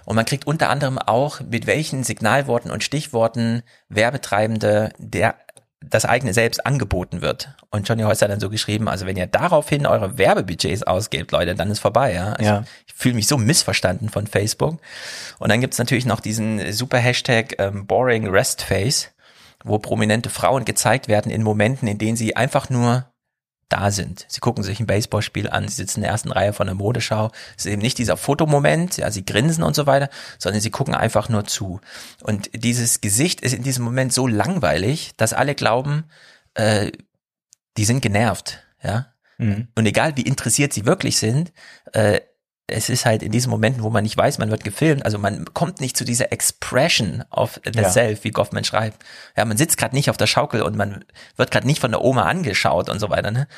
Und 0.04 0.16
man 0.16 0.24
kriegt 0.24 0.46
unter 0.46 0.70
anderem 0.70 0.98
auch, 0.98 1.40
mit 1.40 1.66
welchen 1.66 2.02
Signalworten 2.02 2.70
und 2.70 2.82
Stichworten 2.82 3.62
Werbetreibende 3.88 4.90
der 4.98 5.36
das 5.84 6.04
eigene 6.04 6.34
selbst 6.34 6.66
angeboten 6.66 7.20
wird. 7.20 7.50
Und 7.70 7.88
Johnny 7.88 8.02
Häusler 8.02 8.26
hat 8.26 8.32
dann 8.32 8.40
so 8.40 8.50
geschrieben, 8.50 8.88
also 8.88 9.06
wenn 9.06 9.16
ihr 9.16 9.26
daraufhin 9.26 9.86
eure 9.86 10.18
Werbebudgets 10.18 10.82
ausgebt, 10.82 11.32
Leute, 11.32 11.54
dann 11.54 11.70
ist 11.70 11.78
vorbei. 11.78 12.12
Ja? 12.14 12.32
Also 12.32 12.44
Ja. 12.44 12.64
Ich 12.86 12.94
fühle 12.94 13.14
mich 13.14 13.28
so 13.28 13.38
missverstanden 13.38 14.08
von 14.08 14.26
Facebook. 14.26 14.80
Und 15.38 15.50
dann 15.50 15.60
gibt's 15.60 15.78
natürlich 15.78 16.06
noch 16.06 16.20
diesen 16.20 16.72
super 16.72 16.98
Hashtag 16.98 17.54
ähm, 17.58 17.86
Boring 17.86 18.28
Rest 18.28 18.62
Face, 18.62 19.10
wo 19.64 19.78
prominente 19.78 20.30
Frauen 20.30 20.64
gezeigt 20.64 21.08
werden 21.08 21.30
in 21.30 21.42
Momenten, 21.42 21.86
in 21.86 21.98
denen 21.98 22.16
sie 22.16 22.34
einfach 22.34 22.70
nur 22.70 23.06
da 23.68 23.90
sind. 23.90 24.24
Sie 24.28 24.40
gucken 24.40 24.64
sich 24.64 24.80
ein 24.80 24.86
Baseballspiel 24.86 25.48
an, 25.48 25.68
sie 25.68 25.74
sitzen 25.74 25.98
in 25.98 26.02
der 26.02 26.12
ersten 26.12 26.32
Reihe 26.32 26.52
von 26.52 26.66
der 26.66 26.74
Modeschau. 26.74 27.30
Es 27.56 27.66
ist 27.66 27.72
eben 27.72 27.82
nicht 27.82 27.98
dieser 27.98 28.16
Fotomoment, 28.16 28.96
ja, 28.96 29.10
sie 29.10 29.24
grinsen 29.24 29.62
und 29.62 29.74
so 29.74 29.86
weiter, 29.86 30.08
sondern 30.38 30.60
sie 30.60 30.70
gucken 30.70 30.94
einfach 30.94 31.28
nur 31.28 31.44
zu. 31.44 31.80
Und 32.22 32.50
dieses 32.54 33.00
Gesicht 33.00 33.40
ist 33.40 33.52
in 33.52 33.62
diesem 33.62 33.84
Moment 33.84 34.12
so 34.12 34.26
langweilig, 34.26 35.12
dass 35.16 35.32
alle 35.32 35.54
glauben, 35.54 36.04
äh, 36.54 36.92
die 37.76 37.84
sind 37.84 38.00
genervt, 38.00 38.62
ja. 38.82 39.12
Mhm. 39.38 39.68
Und 39.74 39.86
egal 39.86 40.16
wie 40.16 40.22
interessiert 40.22 40.72
sie 40.72 40.84
wirklich 40.84 41.18
sind, 41.18 41.52
äh, 41.92 42.20
es 42.70 42.90
ist 42.90 43.06
halt 43.06 43.22
in 43.22 43.32
diesen 43.32 43.50
Momenten, 43.50 43.82
wo 43.82 43.90
man 43.90 44.04
nicht 44.04 44.16
weiß, 44.16 44.38
man 44.38 44.50
wird 44.50 44.62
gefilmt, 44.62 45.04
also 45.04 45.18
man 45.18 45.46
kommt 45.54 45.80
nicht 45.80 45.96
zu 45.96 46.04
dieser 46.04 46.32
Expression 46.32 47.24
of 47.30 47.60
the 47.64 47.80
Ja. 47.80 47.88
self, 47.88 48.24
wie 48.24 48.30
Goffman 48.30 48.64
schreibt. 48.64 49.02
Ja, 49.36 49.44
man 49.46 49.56
sitzt 49.56 49.78
gerade 49.78 49.96
nicht 49.96 50.10
auf 50.10 50.18
der 50.18 50.26
Schaukel 50.26 50.62
und 50.62 50.76
man 50.76 51.04
wird 51.36 51.50
gerade 51.50 51.66
nicht 51.66 51.80
von 51.80 51.90
der 51.90 52.02
Oma 52.02 52.24
angeschaut 52.24 52.88
und 52.90 53.00
so 53.00 53.10
weiter, 53.10 53.30
ne? 53.30 53.48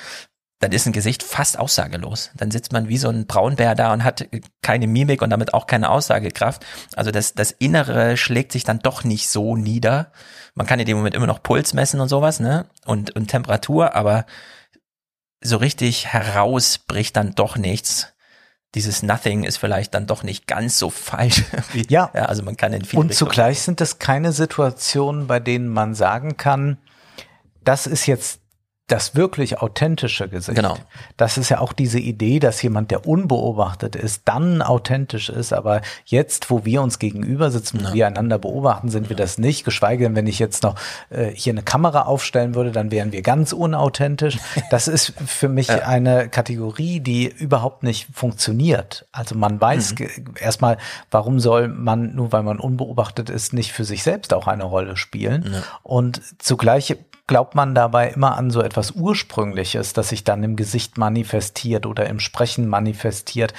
Dann 0.60 0.72
ist 0.72 0.84
ein 0.86 0.92
Gesicht 0.92 1.22
fast 1.22 1.58
aussagelos. 1.58 2.30
Dann 2.36 2.50
sitzt 2.50 2.70
man 2.70 2.89
wie 2.89 2.98
so 2.98 3.08
ein 3.08 3.26
Braunbär 3.26 3.74
da 3.74 3.94
und 3.94 4.05
hat 4.05 4.28
keine 4.60 4.86
Mimik 4.86 5.22
und 5.22 5.30
damit 5.30 5.55
auch 5.55 5.66
keine 5.66 5.89
Aussagekraft. 5.89 6.64
Also 6.94 7.10
das, 7.10 7.32
das 7.32 7.50
Innere 7.50 8.18
schlägt 8.18 8.52
sich 8.52 8.62
dann 8.62 8.78
doch 8.78 9.02
nicht 9.02 9.30
so 9.30 9.56
nieder. 9.56 10.12
Man 10.55 10.66
kann 10.66 10.78
in 10.78 10.84
dem 10.84 10.98
Moment 10.98 11.14
immer 11.14 11.26
noch 11.26 11.42
Puls 11.42 11.72
messen 11.72 11.98
und 11.98 12.10
sowas, 12.10 12.40
ne? 12.40 12.66
Und, 12.84 13.16
und 13.16 13.28
Temperatur, 13.28 13.94
aber 13.94 14.26
so 15.42 15.56
richtig 15.56 16.08
heraus 16.08 16.78
bricht 16.78 17.16
dann 17.16 17.34
doch 17.34 17.56
nichts. 17.56 18.12
Dieses 18.74 19.02
Nothing 19.02 19.42
ist 19.44 19.57
vielleicht 19.57 19.94
dann 19.94 20.07
doch 20.07 20.23
nicht 20.23 20.47
ganz 20.47 20.78
so 20.78 20.90
falsch. 20.90 21.44
Wie, 21.73 21.84
Ja. 21.89 22.10
ja. 22.15 22.26
Also 22.26 22.42
man 22.42 22.57
kann 22.57 22.73
in 22.73 22.84
viele 22.84 23.00
Und 23.00 23.08
Richtungen- 23.10 23.31
zugleich 23.31 23.60
sind 23.62 23.81
das 23.81 23.99
keine 23.99 24.32
Situationen, 24.32 25.26
bei 25.26 25.40
denen 25.40 25.68
man 25.68 25.94
sagen 25.94 26.36
kann, 26.36 26.78
das 27.65 27.86
ist 27.86 28.07
jetzt 28.07 28.39
das 28.92 29.14
wirklich 29.14 29.60
authentische 29.60 30.28
Gesicht. 30.28 30.56
Genau. 30.56 30.76
Das 31.16 31.38
ist 31.38 31.48
ja 31.48 31.60
auch 31.60 31.72
diese 31.72 31.98
Idee, 31.98 32.38
dass 32.38 32.60
jemand, 32.62 32.90
der 32.90 33.06
unbeobachtet 33.06 33.96
ist, 33.96 34.22
dann 34.26 34.62
authentisch 34.62 35.28
ist. 35.28 35.52
Aber 35.52 35.80
jetzt, 36.04 36.50
wo 36.50 36.64
wir 36.64 36.82
uns 36.82 36.98
gegenüber 36.98 37.50
sitzen, 37.50 37.80
wo 37.84 37.92
wir 37.94 38.06
einander 38.06 38.38
beobachten, 38.38 38.88
sind 38.88 39.08
wir 39.08 39.16
das 39.16 39.38
nicht. 39.38 39.64
Geschweige 39.64 40.04
denn, 40.04 40.16
wenn 40.16 40.26
ich 40.26 40.38
jetzt 40.38 40.62
noch 40.62 40.74
äh, 41.10 41.30
hier 41.34 41.52
eine 41.52 41.62
Kamera 41.62 42.02
aufstellen 42.02 42.54
würde, 42.54 42.72
dann 42.72 42.90
wären 42.90 43.12
wir 43.12 43.22
ganz 43.22 43.52
unauthentisch. 43.52 44.38
Das 44.70 44.88
ist 44.88 45.12
für 45.26 45.48
mich 45.48 45.70
eine 45.86 46.28
Kategorie, 46.28 47.00
die 47.00 47.26
überhaupt 47.28 47.82
nicht 47.82 48.08
funktioniert. 48.12 49.06
Also 49.12 49.34
man 49.34 49.60
weiß 49.60 49.94
ge- 49.94 50.10
erstmal, 50.38 50.78
warum 51.10 51.40
soll 51.40 51.68
man, 51.68 52.14
nur 52.14 52.32
weil 52.32 52.42
man 52.42 52.58
unbeobachtet 52.58 53.30
ist, 53.30 53.52
nicht 53.52 53.72
für 53.72 53.84
sich 53.84 54.02
selbst 54.02 54.34
auch 54.34 54.46
eine 54.46 54.64
Rolle 54.64 54.96
spielen. 54.96 55.54
Und 55.82 56.20
zugleich 56.38 56.96
glaubt 57.31 57.55
man 57.55 57.76
dabei 57.76 58.09
immer 58.09 58.36
an 58.36 58.50
so 58.50 58.60
etwas 58.60 58.91
Ursprüngliches, 58.91 59.92
das 59.92 60.09
sich 60.09 60.25
dann 60.25 60.42
im 60.42 60.57
Gesicht 60.57 60.99
manifestiert 60.99 61.86
oder 61.86 62.09
im 62.09 62.18
Sprechen 62.18 62.67
manifestiert, 62.67 63.55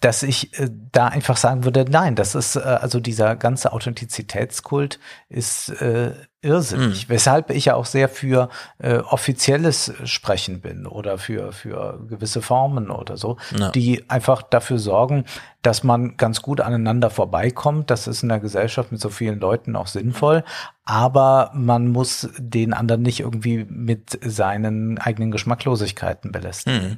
dass 0.00 0.22
ich 0.22 0.58
äh, 0.58 0.70
da 0.90 1.08
einfach 1.08 1.36
sagen 1.36 1.64
würde, 1.64 1.84
nein, 1.86 2.16
das 2.16 2.34
ist 2.34 2.56
äh, 2.56 2.60
also 2.60 3.00
dieser 3.00 3.36
ganze 3.36 3.74
Authentizitätskult 3.74 5.00
ist 5.28 5.68
äh, 5.82 6.14
irrsinnig, 6.44 7.08
weshalb 7.08 7.50
ich 7.50 7.64
ja 7.66 7.74
auch 7.74 7.86
sehr 7.86 8.08
für 8.08 8.48
äh, 8.78 8.98
offizielles 8.98 9.92
Sprechen 10.04 10.60
bin 10.60 10.86
oder 10.86 11.18
für 11.18 11.52
für 11.52 11.98
gewisse 12.08 12.42
Formen 12.42 12.90
oder 12.90 13.16
so, 13.16 13.38
Ja. 13.58 13.70
die 13.70 14.04
einfach 14.10 14.42
dafür 14.42 14.78
sorgen, 14.78 15.24
dass 15.62 15.82
man 15.82 16.16
ganz 16.16 16.42
gut 16.42 16.60
aneinander 16.60 17.08
vorbeikommt. 17.10 17.90
Das 17.90 18.06
ist 18.06 18.22
in 18.22 18.28
der 18.28 18.40
Gesellschaft 18.40 18.92
mit 18.92 19.00
so 19.00 19.08
vielen 19.08 19.40
Leuten 19.40 19.74
auch 19.76 19.86
sinnvoll, 19.86 20.44
aber 20.84 21.50
man 21.54 21.88
muss 21.88 22.28
den 22.38 22.74
anderen 22.74 23.02
nicht 23.02 23.20
irgendwie 23.20 23.64
mit 23.68 24.18
seinen 24.22 24.98
eigenen 24.98 25.30
Geschmacklosigkeiten 25.30 26.30
belästigen. 26.32 26.82
Hm. 26.82 26.96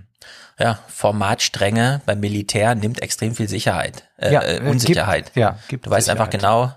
Ja, 0.58 0.78
Formatstrenge 0.88 2.00
beim 2.06 2.18
Militär 2.20 2.74
nimmt 2.74 3.02
extrem 3.02 3.34
viel 3.34 3.48
Sicherheit, 3.48 4.08
äh, 4.16 4.32
Ja, 4.32 4.40
äh, 4.40 4.56
äh, 4.56 4.68
Unsicherheit. 4.70 5.26
gibt- 5.26 5.36
ja, 5.36 5.58
gibt 5.68 5.86
du 5.86 5.90
weißt 5.90 6.08
einfach 6.08 6.30
genau, 6.30 6.72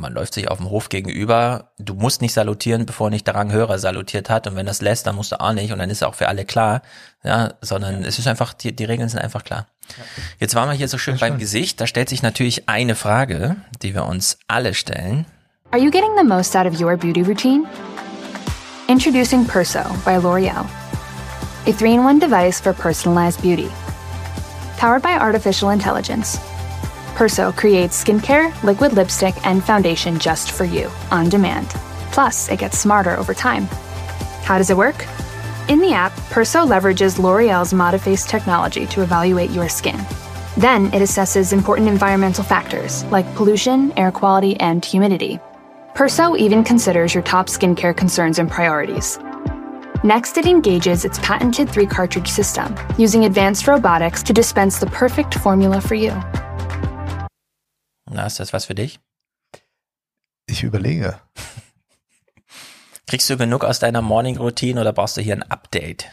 man 0.00 0.12
läuft 0.12 0.34
sich 0.34 0.50
auf 0.50 0.58
dem 0.58 0.70
Hof 0.70 0.88
gegenüber, 0.88 1.70
du 1.78 1.94
musst 1.94 2.22
nicht 2.22 2.32
salutieren, 2.32 2.86
bevor 2.86 3.10
nicht 3.10 3.26
der 3.26 3.34
Ranghörer 3.34 3.78
salutiert 3.78 4.30
hat 4.30 4.46
und 4.46 4.56
wenn 4.56 4.66
das 4.66 4.80
lässt, 4.80 5.06
dann 5.06 5.14
musst 5.14 5.32
du 5.32 5.40
auch 5.40 5.52
nicht 5.52 5.72
und 5.72 5.78
dann 5.78 5.90
ist 5.90 6.02
auch 6.02 6.14
für 6.14 6.28
alle 6.28 6.44
klar, 6.44 6.82
ja, 7.22 7.54
sondern 7.60 8.04
es 8.04 8.18
ist 8.18 8.26
einfach, 8.26 8.54
die, 8.54 8.74
die 8.74 8.84
Regeln 8.84 9.08
sind 9.08 9.20
einfach 9.20 9.44
klar. 9.44 9.66
Jetzt 10.38 10.54
waren 10.54 10.68
wir 10.68 10.74
hier 10.74 10.88
so 10.88 10.98
schön 10.98 11.18
beim 11.18 11.38
Gesicht, 11.38 11.80
da 11.80 11.86
stellt 11.86 12.08
sich 12.08 12.22
natürlich 12.22 12.68
eine 12.68 12.94
Frage, 12.94 13.56
die 13.82 13.94
wir 13.94 14.06
uns 14.06 14.38
alle 14.48 14.74
stellen. 14.74 15.26
Are 15.72 15.80
you 15.80 15.90
getting 15.90 16.10
the 16.16 16.24
most 16.24 16.56
out 16.56 16.66
of 16.66 16.80
your 16.80 16.96
beauty 16.96 17.22
routine? 17.22 17.64
Introducing 18.88 19.44
Perso 19.46 19.84
by 20.04 20.16
L'Oreal, 20.16 20.66
a 21.66 21.72
three 21.72 21.94
in 21.94 22.04
one 22.04 22.18
device 22.18 22.60
for 22.60 22.72
personalized 22.72 23.40
beauty. 23.40 23.70
Powered 24.78 25.02
by 25.02 25.16
artificial 25.18 25.70
intelligence, 25.70 26.40
Perso 27.20 27.52
creates 27.52 28.02
skincare, 28.02 28.50
liquid 28.62 28.94
lipstick, 28.94 29.34
and 29.46 29.62
foundation 29.62 30.18
just 30.18 30.52
for 30.52 30.64
you 30.64 30.90
on 31.10 31.28
demand. 31.28 31.68
Plus, 32.12 32.48
it 32.48 32.60
gets 32.60 32.78
smarter 32.78 33.14
over 33.14 33.34
time. 33.34 33.64
How 34.44 34.56
does 34.56 34.70
it 34.70 34.76
work? 34.78 35.04
In 35.68 35.80
the 35.80 35.92
app, 35.92 36.12
Perso 36.30 36.60
leverages 36.60 37.18
L'Oreal's 37.18 37.74
Modiface 37.74 38.26
technology 38.26 38.86
to 38.86 39.02
evaluate 39.02 39.50
your 39.50 39.68
skin. 39.68 40.00
Then 40.56 40.86
it 40.94 41.02
assesses 41.02 41.52
important 41.52 41.88
environmental 41.88 42.42
factors 42.42 43.04
like 43.12 43.34
pollution, 43.34 43.92
air 43.98 44.10
quality, 44.10 44.58
and 44.58 44.82
humidity. 44.82 45.38
Perso 45.94 46.36
even 46.36 46.64
considers 46.64 47.12
your 47.12 47.22
top 47.22 47.48
skincare 47.48 47.94
concerns 47.94 48.38
and 48.38 48.50
priorities. 48.50 49.18
Next, 50.02 50.38
it 50.38 50.46
engages 50.46 51.04
its 51.04 51.18
patented 51.18 51.68
three 51.68 51.84
cartridge 51.84 52.28
system, 52.28 52.74
using 52.96 53.26
advanced 53.26 53.66
robotics 53.66 54.22
to 54.22 54.32
dispense 54.32 54.78
the 54.78 54.86
perfect 54.86 55.34
formula 55.34 55.82
for 55.82 55.94
you. 55.96 56.18
Na, 58.12 58.26
ist 58.26 58.40
das 58.40 58.52
was 58.52 58.64
für 58.64 58.74
dich? 58.74 58.98
Ich 60.46 60.64
überlege. 60.64 61.20
Kriegst 63.06 63.30
du 63.30 63.36
genug 63.36 63.64
aus 63.64 63.78
deiner 63.78 64.02
Morning 64.02 64.36
Routine 64.36 64.80
oder 64.80 64.92
brauchst 64.92 65.16
du 65.16 65.20
hier 65.20 65.36
ein 65.36 65.44
Update? 65.44 66.06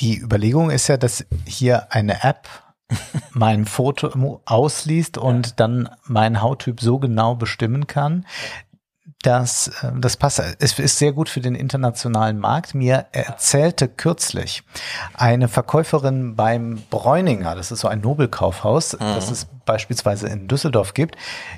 Die 0.00 0.18
Überlegung 0.18 0.70
ist 0.70 0.88
ja, 0.88 0.96
dass 0.96 1.24
hier 1.46 1.92
eine 1.92 2.24
App 2.24 2.48
mein 3.30 3.64
Foto 3.64 4.42
ausliest 4.44 5.18
und 5.18 5.60
dann 5.60 5.88
meinen 6.04 6.42
Hauttyp 6.42 6.80
so 6.80 6.98
genau 6.98 7.36
bestimmen 7.36 7.86
kann, 7.86 8.26
dass 9.22 9.68
äh, 9.82 9.90
das 9.98 10.16
passt. 10.16 10.40
Es 10.58 10.78
ist 10.78 10.98
sehr 10.98 11.12
gut 11.12 11.28
für 11.28 11.40
den 11.40 11.54
internationalen 11.54 12.38
Markt. 12.38 12.74
Mir 12.74 13.06
erzählte 13.12 13.88
kürzlich 13.88 14.62
eine 15.14 15.48
Verkäuferin 15.48 16.36
beim 16.36 16.82
Bräuninger, 16.90 17.54
das 17.54 17.70
ist 17.72 17.80
so 17.80 17.88
ein 17.88 18.00
Nobelkaufhaus, 18.00 18.94
Mhm. 18.94 18.98
das 19.00 19.30
es 19.30 19.46
beispielsweise 19.64 20.28
in 20.28 20.48
Düsseldorf 20.48 20.94
gibt, 20.94 21.16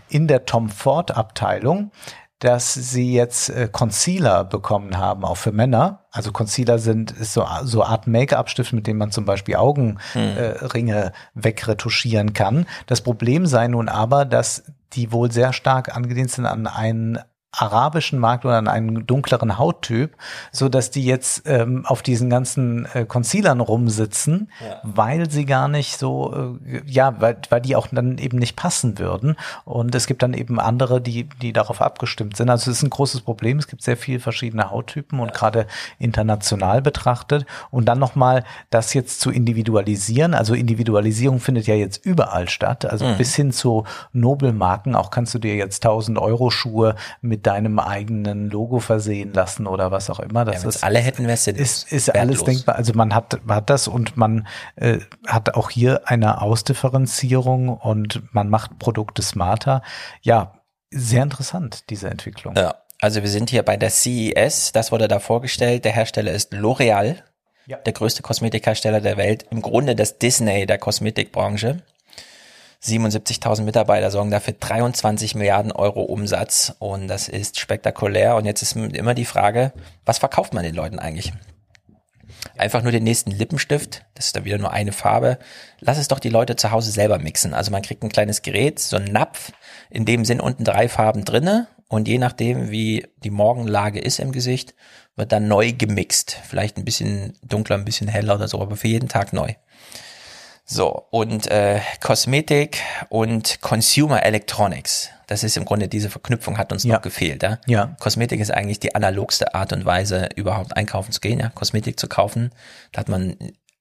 in 0.08 0.26
der 0.26 0.46
Tom 0.46 0.68
Ford 0.68 1.16
Abteilung, 1.16 1.92
dass 2.38 2.72
sie 2.72 3.12
jetzt 3.12 3.50
äh, 3.50 3.68
Concealer 3.70 4.44
bekommen 4.44 4.96
haben, 4.96 5.24
auch 5.26 5.36
für 5.36 5.52
Männer. 5.52 6.06
Also 6.10 6.32
Concealer 6.32 6.78
sind 6.78 7.10
ist 7.12 7.34
so 7.34 7.46
so 7.64 7.84
Art 7.84 8.06
Make-up-Stift, 8.06 8.72
mit 8.72 8.86
dem 8.86 8.96
man 8.96 9.12
zum 9.12 9.26
Beispiel 9.26 9.56
Augenringe 9.56 9.98
äh, 10.14 10.64
Ringe 10.64 11.12
wegretuschieren 11.34 12.32
kann. 12.32 12.64
Das 12.86 13.02
Problem 13.02 13.44
sei 13.44 13.68
nun 13.68 13.90
aber, 13.90 14.24
dass 14.24 14.64
die 14.94 15.12
wohl 15.12 15.30
sehr 15.30 15.52
stark 15.52 15.94
angelehnt 15.94 16.30
sind 16.30 16.46
an 16.46 16.66
einen 16.66 17.18
arabischen 17.52 18.18
Markt 18.20 18.44
oder 18.44 18.56
an 18.58 18.68
einen 18.68 19.06
dunkleren 19.06 19.58
Hauttyp, 19.58 20.16
so 20.52 20.68
dass 20.68 20.90
die 20.90 21.04
jetzt 21.04 21.42
ähm, 21.46 21.84
auf 21.84 22.00
diesen 22.02 22.30
ganzen 22.30 22.86
äh, 22.94 23.04
Concealern 23.04 23.60
rumsitzen, 23.60 24.50
weil 24.84 25.28
sie 25.30 25.46
gar 25.46 25.66
nicht 25.66 25.98
so, 25.98 26.58
äh, 26.64 26.82
ja, 26.86 27.20
weil, 27.20 27.38
weil 27.50 27.60
die 27.60 27.74
auch 27.74 27.88
dann 27.88 28.18
eben 28.18 28.38
nicht 28.38 28.54
passen 28.54 28.98
würden. 28.98 29.36
Und 29.64 29.94
es 29.96 30.06
gibt 30.06 30.22
dann 30.22 30.32
eben 30.32 30.60
andere, 30.60 31.00
die, 31.00 31.28
die 31.42 31.52
darauf 31.52 31.80
abgestimmt 31.82 32.36
sind. 32.36 32.48
Also 32.50 32.70
es 32.70 32.78
ist 32.78 32.82
ein 32.84 32.90
großes 32.90 33.22
Problem. 33.22 33.58
Es 33.58 33.66
gibt 33.66 33.82
sehr 33.82 33.96
viele 33.96 34.20
verschiedene 34.20 34.70
Hauttypen 34.70 35.18
und 35.18 35.32
gerade 35.34 35.66
international 35.98 36.82
betrachtet. 36.82 37.46
Und 37.70 37.86
dann 37.86 37.98
nochmal 37.98 38.44
das 38.70 38.94
jetzt 38.94 39.20
zu 39.20 39.30
individualisieren. 39.30 40.34
Also 40.34 40.54
Individualisierung 40.54 41.40
findet 41.40 41.66
ja 41.66 41.74
jetzt 41.74 42.04
überall 42.06 42.48
statt. 42.48 42.84
Also 42.84 43.06
Mhm. 43.06 43.16
bis 43.16 43.34
hin 43.34 43.50
zu 43.52 43.84
Nobelmarken. 44.12 44.94
Auch 44.94 45.10
kannst 45.10 45.34
du 45.34 45.38
dir 45.38 45.56
jetzt 45.56 45.84
1000 45.84 46.18
Euro 46.18 46.50
Schuhe 46.50 46.94
mit 47.20 47.39
deinem 47.42 47.78
eigenen 47.78 48.50
Logo 48.50 48.78
versehen 48.80 49.32
lassen 49.32 49.66
oder 49.66 49.90
was 49.90 50.10
auch 50.10 50.20
immer. 50.20 50.44
Das 50.44 50.62
Ja, 50.62 50.68
ist, 50.68 50.84
alle 50.84 50.98
hätten, 50.98 51.26
sinnlos. 51.36 51.84
ist, 51.84 51.92
ist 51.92 52.14
alles 52.14 52.44
denkbar. 52.44 52.76
Also 52.76 52.92
man 52.94 53.14
hat, 53.14 53.40
man 53.44 53.56
hat 53.56 53.70
das 53.70 53.88
und 53.88 54.16
man 54.16 54.46
äh, 54.76 54.98
hat 55.26 55.54
auch 55.54 55.70
hier 55.70 56.08
eine 56.08 56.40
Ausdifferenzierung 56.42 57.68
und 57.68 58.22
man 58.34 58.48
macht 58.48 58.78
Produkte 58.78 59.22
smarter. 59.22 59.82
Ja, 60.22 60.54
sehr 60.90 61.22
interessant, 61.22 61.90
diese 61.90 62.08
Entwicklung. 62.10 62.54
Ja, 62.56 62.74
also 63.00 63.22
wir 63.22 63.30
sind 63.30 63.50
hier 63.50 63.62
bei 63.62 63.76
der 63.76 63.90
CES, 63.90 64.72
das 64.72 64.92
wurde 64.92 65.08
da 65.08 65.20
vorgestellt. 65.20 65.84
Der 65.84 65.92
Hersteller 65.92 66.32
ist 66.32 66.52
L'Oreal, 66.52 67.16
der 67.66 67.92
größte 67.92 68.22
Kosmetikhersteller 68.22 69.00
der 69.00 69.16
Welt. 69.16 69.46
Im 69.50 69.62
Grunde 69.62 69.94
das 69.94 70.18
Disney 70.18 70.66
der 70.66 70.78
Kosmetikbranche. 70.78 71.82
77.000 72.82 73.62
Mitarbeiter 73.62 74.10
sorgen 74.10 74.30
dafür 74.30 74.54
23 74.58 75.34
Milliarden 75.34 75.70
Euro 75.70 76.02
Umsatz 76.02 76.74
und 76.78 77.08
das 77.08 77.28
ist 77.28 77.58
spektakulär. 77.58 78.36
Und 78.36 78.46
jetzt 78.46 78.62
ist 78.62 78.74
immer 78.74 79.14
die 79.14 79.26
Frage, 79.26 79.72
was 80.06 80.18
verkauft 80.18 80.54
man 80.54 80.64
den 80.64 80.74
Leuten 80.74 80.98
eigentlich? 80.98 81.32
Einfach 82.56 82.82
nur 82.82 82.92
den 82.92 83.04
nächsten 83.04 83.32
Lippenstift, 83.32 84.06
das 84.14 84.26
ist 84.26 84.36
dann 84.36 84.44
wieder 84.44 84.56
nur 84.56 84.72
eine 84.72 84.92
Farbe. 84.92 85.38
Lass 85.80 85.98
es 85.98 86.08
doch 86.08 86.18
die 86.18 86.30
Leute 86.30 86.56
zu 86.56 86.70
Hause 86.70 86.90
selber 86.90 87.18
mixen. 87.18 87.52
Also 87.52 87.70
man 87.70 87.82
kriegt 87.82 88.02
ein 88.02 88.08
kleines 88.08 88.40
Gerät, 88.40 88.78
so 88.78 88.96
ein 88.96 89.04
Napf, 89.04 89.52
in 89.90 90.06
dem 90.06 90.24
sind 90.24 90.40
unten 90.40 90.64
drei 90.64 90.88
Farben 90.88 91.24
drinne 91.24 91.68
und 91.88 92.08
je 92.08 92.18
nachdem, 92.18 92.70
wie 92.70 93.06
die 93.24 93.30
Morgenlage 93.30 94.00
ist 94.00 94.20
im 94.20 94.32
Gesicht, 94.32 94.74
wird 95.16 95.32
dann 95.32 95.48
neu 95.48 95.72
gemixt. 95.72 96.38
Vielleicht 96.48 96.78
ein 96.78 96.84
bisschen 96.84 97.36
dunkler, 97.42 97.76
ein 97.76 97.84
bisschen 97.84 98.08
heller 98.08 98.36
oder 98.36 98.48
so, 98.48 98.60
aber 98.60 98.76
für 98.76 98.88
jeden 98.88 99.08
Tag 99.08 99.32
neu. 99.32 99.54
So, 100.72 101.04
und 101.10 101.48
äh, 101.48 101.80
Kosmetik 102.00 102.78
und 103.08 103.60
Consumer 103.60 104.22
Electronics. 104.22 105.10
Das 105.26 105.42
ist 105.42 105.56
im 105.56 105.64
Grunde, 105.64 105.88
diese 105.88 106.10
Verknüpfung 106.10 106.58
hat 106.58 106.72
uns 106.72 106.84
noch 106.84 107.02
gefehlt. 107.02 107.42
Ja? 107.42 107.58
Ja. 107.66 107.96
Kosmetik 107.98 108.38
ist 108.38 108.52
eigentlich 108.52 108.78
die 108.78 108.94
analogste 108.94 109.52
Art 109.52 109.72
und 109.72 109.84
Weise, 109.84 110.28
überhaupt 110.36 110.76
einkaufen 110.76 111.10
zu 111.10 111.18
gehen, 111.18 111.40
ja? 111.40 111.48
Kosmetik 111.48 111.98
zu 111.98 112.06
kaufen. 112.06 112.52
Da 112.92 113.00
hat 113.00 113.08
man 113.08 113.36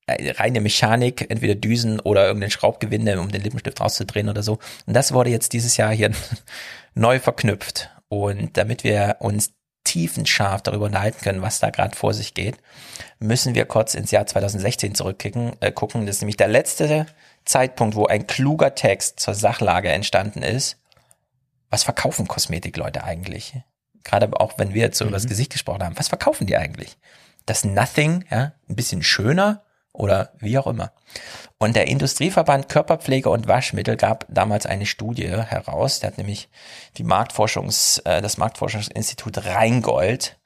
äh, 0.08 0.32
reine 0.32 0.61
Mechanik, 0.61 1.30
entweder 1.30 1.53
Düsen 1.53 2.00
oder 2.00 2.26
irgendein 2.26 2.50
Schraubgewinde, 2.50 3.19
um 3.19 3.32
den 3.32 3.43
Lippenstift 3.43 3.80
rauszudrehen 3.80 4.27
oder 4.27 4.42
so. 4.42 4.58
Und 4.88 4.95
das 4.95 5.14
wurde 5.14 5.30
jetzt 5.30 5.53
dieses 5.53 5.77
Jahr 5.77 5.92
hier 5.92 6.09
neu 6.95 7.19
verknüpft. 7.19 7.92
Und 8.08 8.58
damit 8.58 8.84
wir 8.84 9.18
uns 9.19 9.51
tiefenscharf 9.84 10.64
darüber 10.64 10.85
unterhalten 10.85 11.22
können, 11.22 11.43
was 11.43 11.59
da 11.59 11.69
gerade 11.69 11.95
vor 11.95 12.16
sich 12.16 12.34
geht, 12.34 12.58
müssen 13.19 13.53
wir 13.53 13.65
kurz 13.65 13.93
ins 13.93 14.11
Jahr 14.11 14.25
2016 14.25 14.95
zurückkicken, 14.95 15.53
äh, 15.59 15.72
gucken. 15.72 16.06
Das 16.06 16.17
ist 16.17 16.22
nämlich 16.22 16.38
der 16.38 16.48
letzte 16.48 17.06
Zeitpunkt, 17.45 17.95
wo 17.95 18.06
ein 18.06 18.27
kluger 18.27 18.75
Text 18.75 19.19
zur 19.19 19.33
Sachlage 19.33 19.89
entstanden 19.89 20.41
ist. 20.41 20.77
Was 21.69 21.83
verkaufen 21.83 22.27
Kosmetikleute 22.27 23.03
eigentlich? 23.03 23.56
Gerade 24.03 24.39
auch 24.39 24.57
wenn 24.57 24.73
wir 24.73 24.81
jetzt 24.81 24.98
so 24.98 25.06
über 25.06 25.14
das 25.14 25.27
Gesicht 25.27 25.51
gesprochen 25.51 25.83
haben, 25.83 25.99
was 25.99 26.07
verkaufen 26.07 26.48
die 26.48 26.57
eigentlich? 26.57 26.98
Das 27.45 27.64
Nothing, 27.64 28.25
ja, 28.31 28.53
ein 28.67 28.75
bisschen 28.75 29.03
schöner 29.03 29.64
oder 29.91 30.31
wie 30.39 30.57
auch 30.57 30.67
immer. 30.67 30.93
Und 31.57 31.75
der 31.75 31.88
Industrieverband 31.88 32.69
Körperpflege 32.69 33.30
und 33.30 33.48
Waschmittel 33.48 33.98
gab 33.98 34.25
damals 34.30 34.65
eine 34.65 34.85
Studie 34.85 35.27
heraus. 35.27 35.99
Der 35.99 36.11
hat 36.11 36.17
nämlich 36.17 36.49
die 36.98 37.03
Marktforschungs, 37.03 37.99
äh, 38.06 38.22
das 38.22 38.38
Marktforschungsinstitut 38.38 39.45
Rheingold 39.45 40.39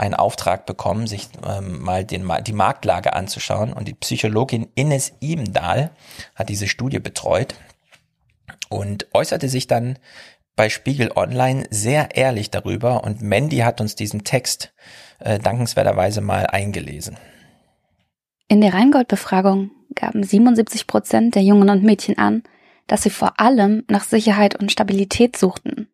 einen 0.00 0.14
Auftrag 0.14 0.64
bekommen, 0.64 1.06
sich 1.06 1.28
ähm, 1.46 1.82
mal 1.82 2.04
den, 2.04 2.28
die 2.46 2.52
Marktlage 2.52 3.12
anzuschauen. 3.12 3.72
Und 3.72 3.86
die 3.86 3.94
Psychologin 3.94 4.68
Ines 4.74 5.12
Ibendahl 5.20 5.90
hat 6.34 6.48
diese 6.48 6.68
Studie 6.68 7.00
betreut 7.00 7.54
und 8.70 9.06
äußerte 9.12 9.48
sich 9.48 9.66
dann 9.66 9.98
bei 10.56 10.70
Spiegel 10.70 11.12
Online 11.14 11.64
sehr 11.70 12.16
ehrlich 12.16 12.50
darüber. 12.50 13.04
Und 13.04 13.20
Mandy 13.20 13.58
hat 13.58 13.80
uns 13.80 13.94
diesen 13.94 14.24
Text 14.24 14.72
äh, 15.18 15.38
dankenswerterweise 15.38 16.22
mal 16.22 16.46
eingelesen. 16.46 17.18
In 18.48 18.62
der 18.62 18.72
Rheingold-Befragung 18.72 19.70
gaben 19.94 20.24
77 20.24 20.86
Prozent 20.86 21.34
der 21.34 21.42
Jungen 21.42 21.68
und 21.68 21.82
Mädchen 21.82 22.16
an, 22.16 22.42
dass 22.86 23.02
sie 23.02 23.10
vor 23.10 23.38
allem 23.38 23.84
nach 23.88 24.04
Sicherheit 24.04 24.58
und 24.58 24.72
Stabilität 24.72 25.36
suchten. 25.36 25.88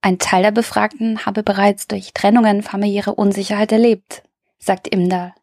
Ein 0.00 0.18
Teil 0.18 0.42
der 0.42 0.52
Befragten 0.52 1.26
habe 1.26 1.42
bereits 1.42 1.88
durch 1.88 2.12
Trennungen 2.14 2.62
familiäre 2.62 3.14
Unsicherheit 3.14 3.72
erlebt, 3.72 4.22
sagt 4.58 4.88
Imdahl. 4.88 5.34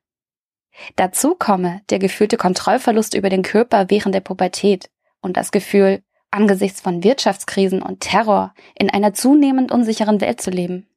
Dazu 0.96 1.36
komme 1.36 1.82
der 1.90 2.00
gefühlte 2.00 2.38
Kontrollverlust 2.38 3.14
über 3.14 3.30
den 3.30 3.44
Körper 3.44 3.90
während 3.90 4.16
der 4.16 4.22
Pubertät 4.22 4.90
und 5.22 5.38
das 5.38 5.52
Gefühl, 5.52 6.04
angesichts 6.32 6.82
von 6.82 7.04
Wirtschaftskrisen 7.04 7.82
und 7.82 8.02
Terror 8.02 8.54
in 8.78 8.90
einer 8.90 9.14
zunehmend 9.14 9.72
unsicheren 9.72 10.20
Welt 10.22 10.42
zu 10.42 10.52
leben. 10.52 10.88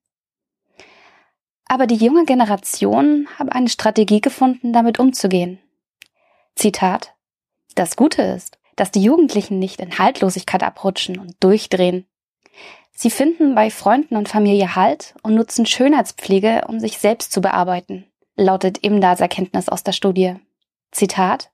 Aber 1.67 1.87
die 1.87 1.97
junge 1.97 2.25
Generation 2.25 3.29
habe 3.39 3.53
eine 3.53 3.69
Strategie 3.69 4.21
gefunden, 4.21 4.73
damit 4.73 4.99
umzugehen. 4.99 5.61
Zitat 6.57 7.15
Das 7.75 7.95
Gute 7.95 8.23
ist, 8.23 8.59
dass 8.75 8.91
die 8.91 9.03
Jugendlichen 9.03 9.59
nicht 9.59 9.81
in 9.81 9.99
Haltlosigkeit 9.99 10.63
abrutschen 10.63 11.19
und 11.19 11.37
durchdrehen. 11.41 12.07
Sie 13.01 13.11
finden 13.11 13.55
bei 13.55 13.71
Freunden 13.71 14.17
und 14.17 14.29
Familie 14.29 14.75
Halt 14.75 15.15
und 15.23 15.37
nutzen 15.37 15.67
Schönheitspflege, 15.67 16.65
um 16.67 16.81
sich 16.81 16.99
selbst 16.99 17.31
zu 17.31 17.41
bearbeiten, 17.41 18.11
lautet 18.35 18.79
Imdals 18.79 19.21
Erkenntnis 19.21 19.69
aus 19.69 19.85
der 19.85 19.93
Studie. 19.93 20.35
Zitat 20.91 21.53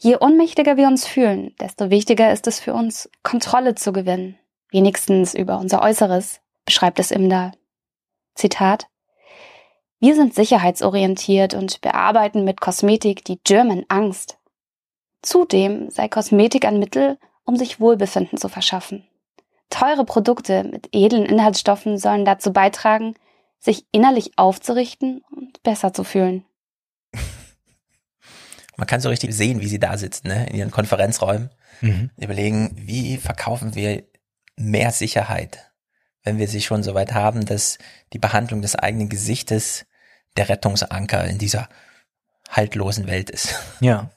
Je 0.00 0.16
ohnmächtiger 0.16 0.76
wir 0.76 0.88
uns 0.88 1.06
fühlen, 1.06 1.54
desto 1.60 1.90
wichtiger 1.90 2.32
ist 2.32 2.48
es 2.48 2.58
für 2.58 2.74
uns, 2.74 3.08
Kontrolle 3.22 3.76
zu 3.76 3.92
gewinnen, 3.92 4.36
wenigstens 4.72 5.32
über 5.32 5.60
unser 5.60 5.80
Äußeres, 5.80 6.40
beschreibt 6.64 6.98
es 6.98 7.12
Imdahl. 7.12 7.52
Zitat 8.34 8.88
wir 10.00 10.16
sind 10.16 10.34
sicherheitsorientiert 10.34 11.54
und 11.54 11.80
bearbeiten 11.82 12.42
mit 12.44 12.60
Kosmetik 12.60 13.24
die 13.24 13.38
German 13.44 13.84
Angst. 13.88 14.38
Zudem 15.22 15.88
sei 15.90 16.08
Kosmetik 16.08 16.64
ein 16.64 16.80
Mittel, 16.80 17.16
um 17.44 17.54
sich 17.54 17.78
Wohlbefinden 17.78 18.38
zu 18.38 18.48
verschaffen. 18.48 19.08
Teure 19.70 20.04
Produkte 20.04 20.64
mit 20.64 20.88
edlen 20.92 21.26
Inhaltsstoffen 21.26 21.98
sollen 21.98 22.24
dazu 22.24 22.52
beitragen, 22.52 23.14
sich 23.58 23.86
innerlich 23.92 24.32
aufzurichten 24.36 25.22
und 25.30 25.62
besser 25.62 25.92
zu 25.92 26.04
fühlen. 26.04 26.44
Man 28.76 28.86
kann 28.86 29.00
so 29.00 29.08
richtig 29.08 29.34
sehen, 29.34 29.60
wie 29.60 29.68
sie 29.68 29.80
da 29.80 29.98
sitzen, 29.98 30.28
ne, 30.28 30.46
in 30.48 30.56
ihren 30.56 30.70
Konferenzräumen. 30.70 31.50
Mhm. 31.80 32.10
Überlegen, 32.16 32.72
wie 32.76 33.16
verkaufen 33.16 33.74
wir 33.74 34.04
mehr 34.56 34.90
Sicherheit, 34.90 35.70
wenn 36.22 36.38
wir 36.38 36.48
sie 36.48 36.60
schon 36.60 36.82
so 36.82 36.94
weit 36.94 37.14
haben, 37.14 37.44
dass 37.44 37.78
die 38.12 38.18
Behandlung 38.18 38.62
des 38.62 38.74
eigenen 38.74 39.08
Gesichtes 39.08 39.86
der 40.36 40.48
Rettungsanker 40.48 41.24
in 41.24 41.38
dieser 41.38 41.68
haltlosen 42.48 43.06
Welt 43.06 43.30
ist. 43.30 43.54
Ja. 43.80 44.10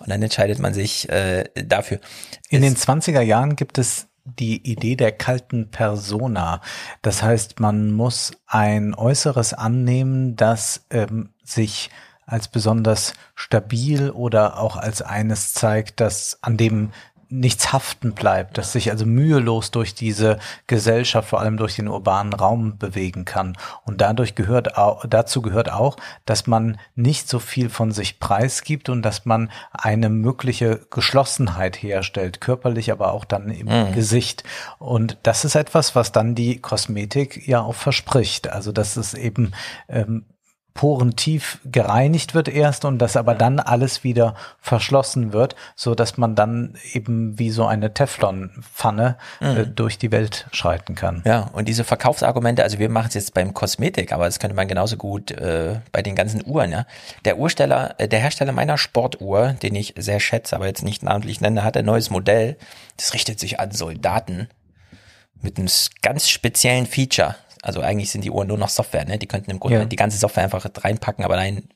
Und 0.00 0.08
dann 0.08 0.22
entscheidet 0.22 0.58
man 0.58 0.72
sich 0.72 1.08
äh, 1.10 1.44
dafür. 1.54 2.00
In 2.48 2.62
den 2.62 2.74
20er 2.74 3.20
Jahren 3.20 3.54
gibt 3.54 3.76
es 3.76 4.08
die 4.24 4.70
Idee 4.70 4.96
der 4.96 5.12
kalten 5.12 5.70
Persona. 5.70 6.60
Das 7.02 7.22
heißt, 7.22 7.60
man 7.60 7.92
muss 7.92 8.32
ein 8.46 8.94
Äußeres 8.94 9.54
annehmen, 9.54 10.36
das 10.36 10.86
ähm, 10.90 11.30
sich 11.42 11.90
als 12.26 12.46
besonders 12.46 13.14
stabil 13.34 14.10
oder 14.10 14.58
auch 14.58 14.76
als 14.76 15.02
eines 15.02 15.52
zeigt, 15.52 16.00
dass 16.00 16.38
an 16.42 16.56
dem 16.56 16.92
nichts 17.30 17.72
haften 17.72 18.12
bleibt, 18.12 18.58
dass 18.58 18.72
sich 18.72 18.90
also 18.90 19.06
mühelos 19.06 19.70
durch 19.70 19.94
diese 19.94 20.38
Gesellschaft, 20.66 21.28
vor 21.28 21.40
allem 21.40 21.56
durch 21.56 21.76
den 21.76 21.88
urbanen 21.88 22.32
Raum 22.32 22.76
bewegen 22.78 23.24
kann. 23.24 23.56
Und 23.84 24.00
dadurch 24.00 24.34
gehört 24.34 24.76
auch, 24.76 25.04
dazu 25.08 25.40
gehört 25.40 25.72
auch, 25.72 25.96
dass 26.26 26.46
man 26.46 26.78
nicht 26.94 27.28
so 27.28 27.38
viel 27.38 27.70
von 27.70 27.92
sich 27.92 28.18
preisgibt 28.20 28.88
und 28.88 29.02
dass 29.02 29.24
man 29.24 29.50
eine 29.72 30.08
mögliche 30.10 30.80
Geschlossenheit 30.90 31.82
herstellt, 31.82 32.40
körperlich, 32.40 32.90
aber 32.92 33.12
auch 33.12 33.24
dann 33.24 33.50
im 33.50 33.66
Mhm. 33.66 33.92
Gesicht. 33.94 34.44
Und 34.78 35.18
das 35.22 35.44
ist 35.44 35.54
etwas, 35.54 35.94
was 35.94 36.12
dann 36.12 36.34
die 36.34 36.60
Kosmetik 36.60 37.46
ja 37.46 37.60
auch 37.62 37.74
verspricht. 37.74 38.48
Also, 38.48 38.72
dass 38.72 38.96
es 38.96 39.14
eben 39.14 39.52
ähm, 39.88 40.24
porentief 40.80 41.58
gereinigt 41.70 42.34
wird 42.34 42.48
erst 42.48 42.86
und 42.86 43.00
dass 43.00 43.14
aber 43.14 43.34
dann 43.34 43.60
alles 43.60 44.02
wieder 44.02 44.34
verschlossen 44.62 45.34
wird, 45.34 45.54
so 45.76 45.94
dass 45.94 46.16
man 46.16 46.34
dann 46.34 46.74
eben 46.94 47.38
wie 47.38 47.50
so 47.50 47.66
eine 47.66 47.92
Teflonpfanne 47.92 49.18
äh, 49.42 49.44
Mhm. 49.44 49.74
durch 49.74 49.98
die 49.98 50.10
Welt 50.10 50.46
schreiten 50.52 50.94
kann. 50.94 51.22
Ja, 51.26 51.50
und 51.52 51.68
diese 51.68 51.84
Verkaufsargumente, 51.84 52.62
also 52.62 52.78
wir 52.78 52.88
machen 52.88 53.08
es 53.08 53.14
jetzt 53.14 53.34
beim 53.34 53.52
Kosmetik, 53.52 54.10
aber 54.14 54.24
das 54.24 54.38
könnte 54.38 54.56
man 54.56 54.68
genauso 54.68 54.96
gut 54.96 55.32
äh, 55.32 55.80
bei 55.92 56.00
den 56.00 56.14
ganzen 56.14 56.42
Uhren, 56.46 56.72
ja. 56.72 56.86
Der 57.26 57.36
Ursteller, 57.36 57.96
äh, 57.98 58.08
der 58.08 58.20
Hersteller 58.20 58.52
meiner 58.52 58.78
Sportuhr, 58.78 59.56
den 59.62 59.74
ich 59.74 59.92
sehr 59.98 60.18
schätze, 60.18 60.56
aber 60.56 60.66
jetzt 60.66 60.82
nicht 60.82 61.02
namentlich 61.02 61.42
nenne, 61.42 61.62
hat 61.62 61.76
ein 61.76 61.84
neues 61.84 62.08
Modell. 62.08 62.56
Das 62.96 63.12
richtet 63.12 63.38
sich 63.38 63.60
an 63.60 63.70
Soldaten 63.72 64.48
mit 65.42 65.58
einem 65.58 65.68
ganz 66.00 66.30
speziellen 66.30 66.86
Feature. 66.86 67.34
Also 67.62 67.80
eigentlich 67.80 68.10
sind 68.10 68.24
die 68.24 68.30
Uhren 68.30 68.48
nur 68.48 68.58
noch 68.58 68.68
Software, 68.70 69.04
ne? 69.04 69.18
Die 69.18 69.26
könnten 69.26 69.50
im 69.50 69.60
Grunde 69.60 69.78
Ja. 69.80 69.84
die 69.84 69.96
ganze 69.96 70.16
Software 70.18 70.44
einfach 70.44 70.66
reinpacken, 70.82 71.24
aber 71.24 71.36
nein, 71.36 71.68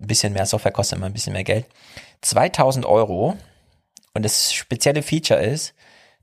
ein 0.00 0.06
bisschen 0.06 0.32
mehr 0.32 0.46
Software 0.46 0.72
kostet 0.72 0.98
immer 0.98 1.06
ein 1.06 1.12
bisschen 1.12 1.32
mehr 1.32 1.44
Geld. 1.44 1.66
2000 2.22 2.84
Euro. 2.86 3.36
Und 4.14 4.24
das 4.24 4.52
spezielle 4.52 5.02
Feature 5.02 5.40
ist, 5.40 5.74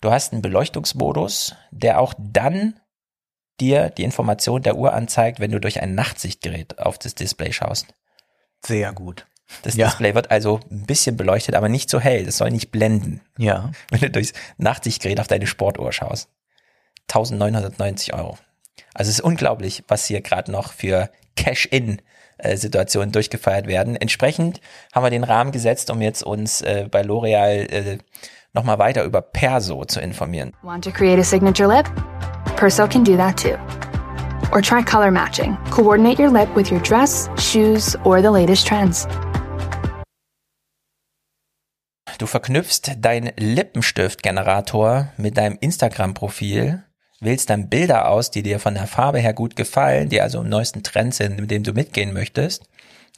du 0.01 0.11
hast 0.11 0.33
einen 0.33 0.41
Beleuchtungsmodus, 0.41 1.55
der 1.71 1.99
auch 2.01 2.13
dann 2.17 2.79
dir 3.61 3.89
die 3.91 4.03
Information 4.03 4.61
der 4.63 4.75
Uhr 4.75 4.93
anzeigt, 4.93 5.39
wenn 5.39 5.51
du 5.51 5.59
durch 5.61 5.81
ein 5.81 5.95
Nachtsichtgerät 5.95 6.79
auf 6.79 6.97
das 6.97 7.15
Display 7.15 7.53
schaust. 7.53 7.87
Sehr 8.65 8.91
gut. 8.91 9.27
Das 9.61 9.75
Ja. 9.75 9.87
Display 9.87 10.15
wird 10.15 10.31
also 10.31 10.59
ein 10.69 10.85
bisschen 10.85 11.15
beleuchtet, 11.15 11.55
aber 11.55 11.69
nicht 11.69 11.89
so 11.89 11.99
hell. 12.01 12.25
Das 12.25 12.37
soll 12.37 12.51
nicht 12.51 12.71
blenden. 12.71 13.21
Ja. 13.37 13.71
Wenn 13.91 14.01
du 14.01 14.09
durchs 14.09 14.33
Nachtsichtgerät 14.57 15.19
auf 15.21 15.27
deine 15.27 15.47
Sportuhr 15.47 15.93
schaust. 15.93 16.29
1990 17.07 18.13
Euro. 18.13 18.37
Also 18.93 19.09
es 19.09 19.19
ist 19.19 19.23
unglaublich, 19.25 19.83
was 19.87 20.05
hier 20.05 20.21
gerade 20.21 20.51
noch 20.51 20.71
für 20.71 21.09
Cash-In-Situationen 21.35 23.11
durchgefeiert 23.11 23.67
werden. 23.67 23.95
Entsprechend 23.95 24.61
haben 24.93 25.03
wir 25.03 25.09
den 25.09 25.23
Rahmen 25.23 25.51
gesetzt, 25.51 25.89
um 25.89 26.01
jetzt 26.01 26.23
uns 26.23 26.61
äh, 26.61 26.87
bei 26.89 27.01
L'Oreal 27.01 27.71
äh, 27.71 27.97
nochmal 28.53 28.79
weiter 28.79 29.03
über 29.03 29.21
Perso 29.21 29.85
zu 29.85 29.99
informieren. 29.99 30.53
Want 30.61 30.83
to 30.83 30.91
create 30.91 31.19
a 31.19 31.23
signature 31.23 31.67
lip? 31.67 31.85
Perso 32.55 32.87
can 32.87 33.03
do 33.03 33.17
that 33.17 33.37
too. 33.37 33.57
Or 34.51 34.61
try 34.61 34.81
color 34.81 35.11
matching. 35.11 35.57
Coordinate 35.71 36.21
your 36.21 36.31
lip 36.31 36.47
with 36.55 36.71
your 36.71 36.81
dress, 36.81 37.29
shoes, 37.37 37.97
or 38.05 38.21
the 38.21 38.29
latest 38.29 38.65
trends. 38.65 39.07
Du 42.17 42.27
verknüpfst 42.27 42.95
deinen 42.99 43.33
Lippenstift-Generator 43.35 45.09
mit 45.17 45.37
deinem 45.37 45.57
Instagram-Profil, 45.59 46.84
wählst 47.19 47.49
dann 47.49 47.69
Bilder 47.69 48.09
aus, 48.09 48.31
die 48.31 48.43
dir 48.43 48.59
von 48.59 48.73
der 48.73 48.87
Farbe 48.87 49.19
her 49.19 49.33
gut 49.33 49.55
gefallen, 49.55 50.09
die 50.09 50.21
also 50.21 50.41
im 50.41 50.49
neuesten 50.49 50.83
Trend 50.83 51.15
sind, 51.15 51.39
mit 51.39 51.51
dem 51.51 51.63
du 51.63 51.73
mitgehen 51.73 52.13
möchtest. 52.13 52.63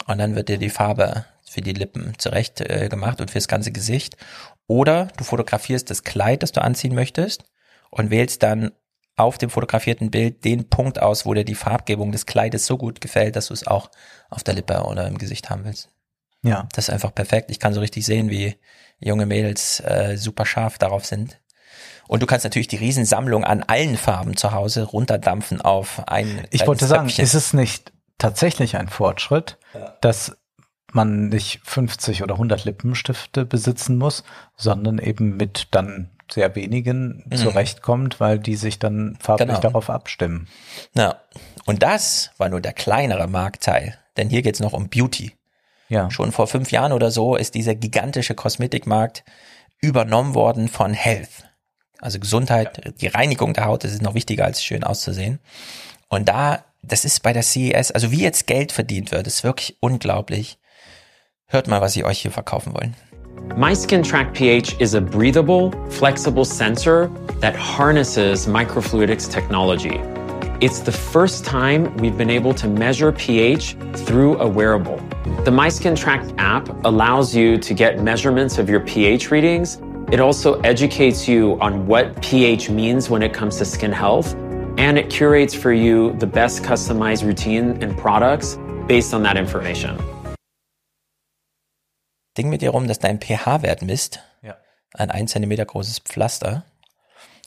Und 0.05 0.19
dann 0.19 0.35
wird 0.35 0.49
dir 0.49 0.57
die 0.57 0.69
Farbe 0.69 1.25
für 1.49 1.61
die 1.61 1.73
Lippen 1.73 2.13
zurecht 2.17 2.61
äh, 2.61 2.89
gemacht 2.89 3.19
und 3.21 3.31
fürs 3.31 3.47
ganze 3.47 3.71
Gesicht. 3.71 4.17
Oder 4.67 5.07
du 5.17 5.23
fotografierst 5.23 5.89
das 5.89 6.03
Kleid, 6.03 6.43
das 6.43 6.51
du 6.51 6.61
anziehen 6.61 6.93
möchtest 6.93 7.45
und 7.89 8.11
wählst 8.11 8.43
dann 8.43 8.71
auf 9.15 9.37
dem 9.37 9.49
fotografierten 9.49 10.11
Bild 10.11 10.45
den 10.45 10.69
Punkt 10.69 11.01
aus, 11.01 11.25
wo 11.25 11.33
dir 11.33 11.45
die 11.45 11.55
Farbgebung 11.55 12.11
des 12.11 12.27
Kleides 12.27 12.67
so 12.67 12.77
gut 12.77 13.01
gefällt, 13.01 13.35
dass 13.35 13.47
du 13.47 13.53
es 13.53 13.65
auch 13.65 13.89
auf 14.29 14.43
der 14.43 14.53
Lippe 14.53 14.83
oder 14.83 15.07
im 15.07 15.17
Gesicht 15.17 15.49
haben 15.49 15.65
willst. 15.65 15.89
Ja. 16.43 16.67
Das 16.73 16.87
ist 16.87 16.93
einfach 16.93 17.15
perfekt. 17.15 17.49
Ich 17.49 17.59
kann 17.59 17.73
so 17.73 17.79
richtig 17.79 18.05
sehen, 18.05 18.29
wie 18.29 18.55
junge 18.99 19.25
Mädels 19.25 19.79
äh, 19.79 20.17
super 20.17 20.45
scharf 20.45 20.77
darauf 20.77 21.05
sind. 21.05 21.39
Und 22.07 22.21
du 22.23 22.25
kannst 22.25 22.43
natürlich 22.45 22.67
die 22.67 22.77
Riesensammlung 22.77 23.43
an 23.43 23.63
allen 23.63 23.97
Farben 23.97 24.37
zu 24.37 24.51
Hause 24.51 24.83
runterdampfen 24.83 25.61
auf 25.61 26.01
ein 26.07 26.45
Ich 26.51 26.65
wollte 26.67 26.85
sagen, 26.87 27.07
Töpfchen. 27.07 27.23
ist 27.23 27.33
es 27.33 27.53
nicht 27.53 27.91
tatsächlich 28.17 28.77
ein 28.77 28.87
Fortschritt, 28.87 29.57
dass 30.01 30.37
man 30.93 31.27
nicht 31.27 31.59
50 31.65 32.23
oder 32.23 32.35
100 32.35 32.63
Lippenstifte 32.65 33.45
besitzen 33.45 33.97
muss, 33.97 34.23
sondern 34.55 34.99
eben 34.99 35.35
mit 35.37 35.67
dann 35.71 36.09
sehr 36.31 36.55
wenigen 36.55 37.23
Mhm. 37.29 37.35
zurechtkommt, 37.37 38.19
weil 38.19 38.39
die 38.39 38.55
sich 38.55 38.79
dann 38.79 39.17
farblich 39.21 39.47
Genau. 39.49 39.59
darauf 39.61 39.89
abstimmen. 39.89 40.47
Ja. 40.93 41.15
Und 41.65 41.83
das 41.83 42.31
war 42.37 42.49
nur 42.49 42.61
der 42.61 42.73
kleinere 42.73 43.27
Marktteil. 43.27 43.97
Denn 44.17 44.29
hier 44.29 44.41
geht's 44.41 44.59
noch 44.59 44.73
um 44.73 44.89
Beauty. 44.89 45.33
Ja. 45.89 46.09
Schon 46.11 46.31
vor 46.31 46.47
fünf 46.47 46.71
Jahren 46.71 46.91
oder 46.91 47.11
so 47.11 47.35
ist 47.35 47.53
dieser 47.55 47.75
gigantische 47.75 48.33
Kosmetikmarkt 48.35 49.23
übernommen 49.79 50.33
worden 50.35 50.67
von 50.67 50.93
Health. 50.93 51.46
Also 51.99 52.19
Gesundheit, 52.19 52.93
die 53.01 53.07
Reinigung 53.07 53.53
der 53.53 53.65
Haut, 53.65 53.83
das 53.83 53.91
ist 53.91 54.01
noch 54.01 54.13
wichtiger 54.13 54.45
als 54.45 54.63
schön 54.63 54.83
auszusehen. 54.83 55.39
Und 56.09 56.29
da, 56.29 56.63
das 56.81 57.05
ist 57.05 57.23
bei 57.23 57.33
der 57.33 57.43
CES, 57.43 57.91
also 57.91 58.11
wie 58.11 58.21
jetzt 58.21 58.47
Geld 58.47 58.71
verdient 58.71 59.11
wird, 59.11 59.27
ist 59.27 59.43
wirklich 59.43 59.77
unglaublich. 59.79 60.57
Hört 61.47 61.67
mal, 61.67 61.81
was 61.81 61.93
sie 61.93 62.03
euch 62.03 62.21
hier 62.21 62.31
verkaufen 62.31 62.73
wollen. 62.73 62.95
MySkin 63.55 64.03
Track 64.03 64.35
pH 64.35 64.79
is 64.79 64.93
a 64.93 64.99
breathable, 64.99 65.71
flexible 65.89 66.45
sensor 66.45 67.09
that 67.39 67.55
harnesses 67.55 68.47
microfluidics 68.47 69.31
technology. 69.31 70.01
It's 70.59 70.79
the 70.79 70.91
first 70.91 71.45
time 71.45 71.95
we've 71.97 72.17
been 72.17 72.31
able 72.31 72.53
to 72.55 72.67
measure 72.67 73.11
pH 73.11 73.75
through 73.93 74.39
a 74.39 74.47
wearable. 74.47 74.97
The 75.45 75.51
MySkin 75.51 75.95
Track 75.95 76.23
app 76.39 76.67
allows 76.83 77.35
you 77.35 77.57
to 77.59 77.73
get 77.73 78.01
measurements 78.01 78.57
of 78.57 78.69
your 78.69 78.79
pH 78.79 79.31
readings. 79.31 79.79
It 80.09 80.21
also 80.21 80.61
educates 80.61 81.27
you 81.27 81.57
on 81.59 81.85
what 81.85 82.21
pH 82.21 82.69
means 82.69 83.09
when 83.09 83.21
it 83.21 83.33
comes 83.33 83.57
to 83.57 83.65
skin 83.65 83.91
health, 83.91 84.35
and 84.77 84.97
it 84.97 85.09
curates 85.09 85.53
for 85.53 85.73
you 85.73 86.13
the 86.17 86.25
best 86.25 86.63
customized 86.63 87.25
routine 87.25 87.77
and 87.83 87.97
products 87.97 88.57
based 88.87 89.13
on 89.13 89.21
that 89.23 89.35
information. 89.35 89.97
Ding 92.37 92.49
mit 92.49 92.61
dir 92.61 92.69
rum, 92.69 92.87
dass 92.87 92.99
dein 92.99 93.19
pH-Wert 93.19 93.81
misst. 93.81 94.21
Ja. 94.43 94.55
Ein 94.93 95.11
1 95.11 95.29
Zentimeter 95.29 95.65
großes 95.65 95.99
Pflaster. 95.99 96.63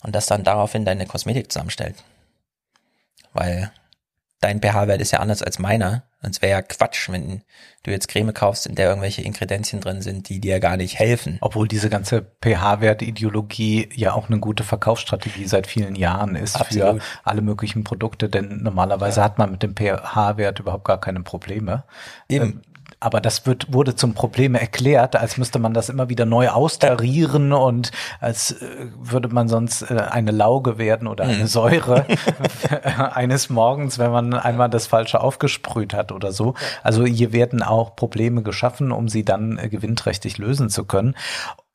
Und 0.02 0.14
das 0.14 0.26
dann 0.26 0.44
daraufhin 0.44 0.84
deine 0.84 1.06
Kosmetik 1.06 1.50
zusammenstellt. 1.50 2.05
Weil 3.32 3.72
dein 4.40 4.60
pH-Wert 4.60 5.00
ist 5.00 5.12
ja 5.12 5.20
anders 5.20 5.42
als 5.42 5.58
meiner. 5.58 6.04
Und 6.22 6.30
es 6.30 6.42
wäre 6.42 6.52
ja 6.52 6.62
Quatsch, 6.62 7.08
wenn 7.10 7.42
du 7.82 7.90
jetzt 7.90 8.08
Creme 8.08 8.34
kaufst, 8.34 8.66
in 8.66 8.74
der 8.74 8.88
irgendwelche 8.88 9.22
Ingredienzien 9.22 9.80
drin 9.80 10.02
sind, 10.02 10.28
die 10.28 10.38
dir 10.38 10.60
gar 10.60 10.76
nicht 10.76 10.98
helfen. 10.98 11.38
Obwohl 11.40 11.66
diese 11.66 11.88
ganze 11.88 12.26
pH-Wert-Ideologie 12.42 13.88
ja 13.94 14.12
auch 14.12 14.28
eine 14.28 14.38
gute 14.38 14.64
Verkaufsstrategie 14.64 15.46
seit 15.46 15.66
vielen 15.66 15.94
Jahren 15.94 16.36
ist 16.36 16.60
Absolut. 16.60 17.02
für 17.02 17.08
alle 17.24 17.40
möglichen 17.40 17.84
Produkte, 17.84 18.28
denn 18.28 18.62
normalerweise 18.62 19.22
hat 19.22 19.38
man 19.38 19.50
mit 19.50 19.62
dem 19.62 19.74
pH-Wert 19.74 20.58
überhaupt 20.58 20.84
gar 20.84 21.00
keine 21.00 21.20
Probleme. 21.20 21.84
Eben. 22.28 22.62
Aber 23.00 23.20
das 23.20 23.46
wird, 23.46 23.72
wurde 23.72 23.96
zum 23.96 24.14
Problem 24.14 24.54
erklärt, 24.54 25.16
als 25.16 25.38
müsste 25.38 25.58
man 25.58 25.72
das 25.72 25.88
immer 25.88 26.08
wieder 26.10 26.26
neu 26.26 26.50
austarieren 26.50 27.52
und 27.52 27.92
als 28.20 28.52
äh, 28.52 28.66
würde 28.98 29.28
man 29.28 29.48
sonst 29.48 29.90
äh, 29.90 29.94
eine 30.10 30.30
Lauge 30.30 30.78
werden 30.78 31.08
oder 31.08 31.24
eine 31.24 31.40
Mhm. 31.40 31.46
Säure 31.46 32.04
eines 33.14 33.48
Morgens, 33.48 33.98
wenn 33.98 34.10
man 34.10 34.34
einmal 34.34 34.68
das 34.68 34.86
Falsche 34.86 35.20
aufgesprüht 35.20 35.94
hat 35.94 36.12
oder 36.12 36.32
so. 36.32 36.54
Also 36.82 37.04
hier 37.04 37.32
werden 37.32 37.62
auch 37.62 37.96
Probleme 37.96 38.42
geschaffen, 38.42 38.92
um 38.92 39.08
sie 39.08 39.24
dann 39.24 39.58
äh, 39.58 39.68
gewinnträchtig 39.68 40.38
lösen 40.38 40.68
zu 40.68 40.84
können. 40.84 41.14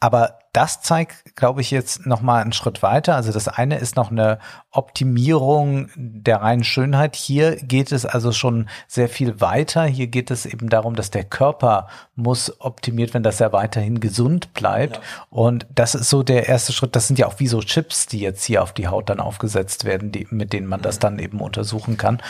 Aber 0.05 0.37
das 0.53 0.81
zeigt, 0.81 1.35
glaube 1.35 1.61
ich, 1.61 1.71
jetzt 1.71 2.05
noch 2.05 2.21
mal 2.21 2.39
einen 2.39 2.53
Schritt 2.53 2.83
weiter. 2.83 3.15
Also 3.15 3.31
das 3.31 3.47
eine 3.47 3.79
ist 3.79 3.95
noch 3.95 4.11
eine 4.11 4.37
Optimierung 4.69 5.89
der 5.95 6.43
reinen 6.43 6.63
Schönheit. 6.63 7.15
Hier 7.15 7.55
geht 7.55 7.91
es 7.91 8.05
also 8.05 8.31
schon 8.31 8.69
sehr 8.87 9.09
viel 9.09 9.41
weiter. 9.41 9.83
Hier 9.83 10.05
geht 10.05 10.29
es 10.29 10.45
eben 10.45 10.69
darum, 10.69 10.95
dass 10.95 11.09
der 11.09 11.23
Körper 11.23 11.87
muss 12.15 12.61
optimiert 12.61 13.15
werden, 13.15 13.23
dass 13.23 13.41
er 13.41 13.51
weiterhin 13.51 13.99
gesund 13.99 14.53
bleibt. 14.53 15.01
Und 15.31 15.65
das 15.73 15.95
ist 15.95 16.11
so 16.11 16.21
der 16.21 16.47
erste 16.47 16.71
Schritt. 16.71 16.95
Das 16.95 17.07
sind 17.07 17.17
ja 17.17 17.25
auch 17.25 17.39
wie 17.39 17.47
so 17.47 17.61
Chips, 17.61 18.05
die 18.05 18.19
jetzt 18.19 18.45
hier 18.45 18.61
auf 18.61 18.73
die 18.73 18.87
Haut 18.87 19.09
dann 19.09 19.19
aufgesetzt 19.19 19.85
werden, 19.85 20.11
die, 20.11 20.27
mit 20.29 20.53
denen 20.53 20.67
man 20.67 20.83
das 20.83 20.99
dann 20.99 21.17
eben 21.17 21.41
untersuchen 21.41 21.97
kann. 21.97 22.21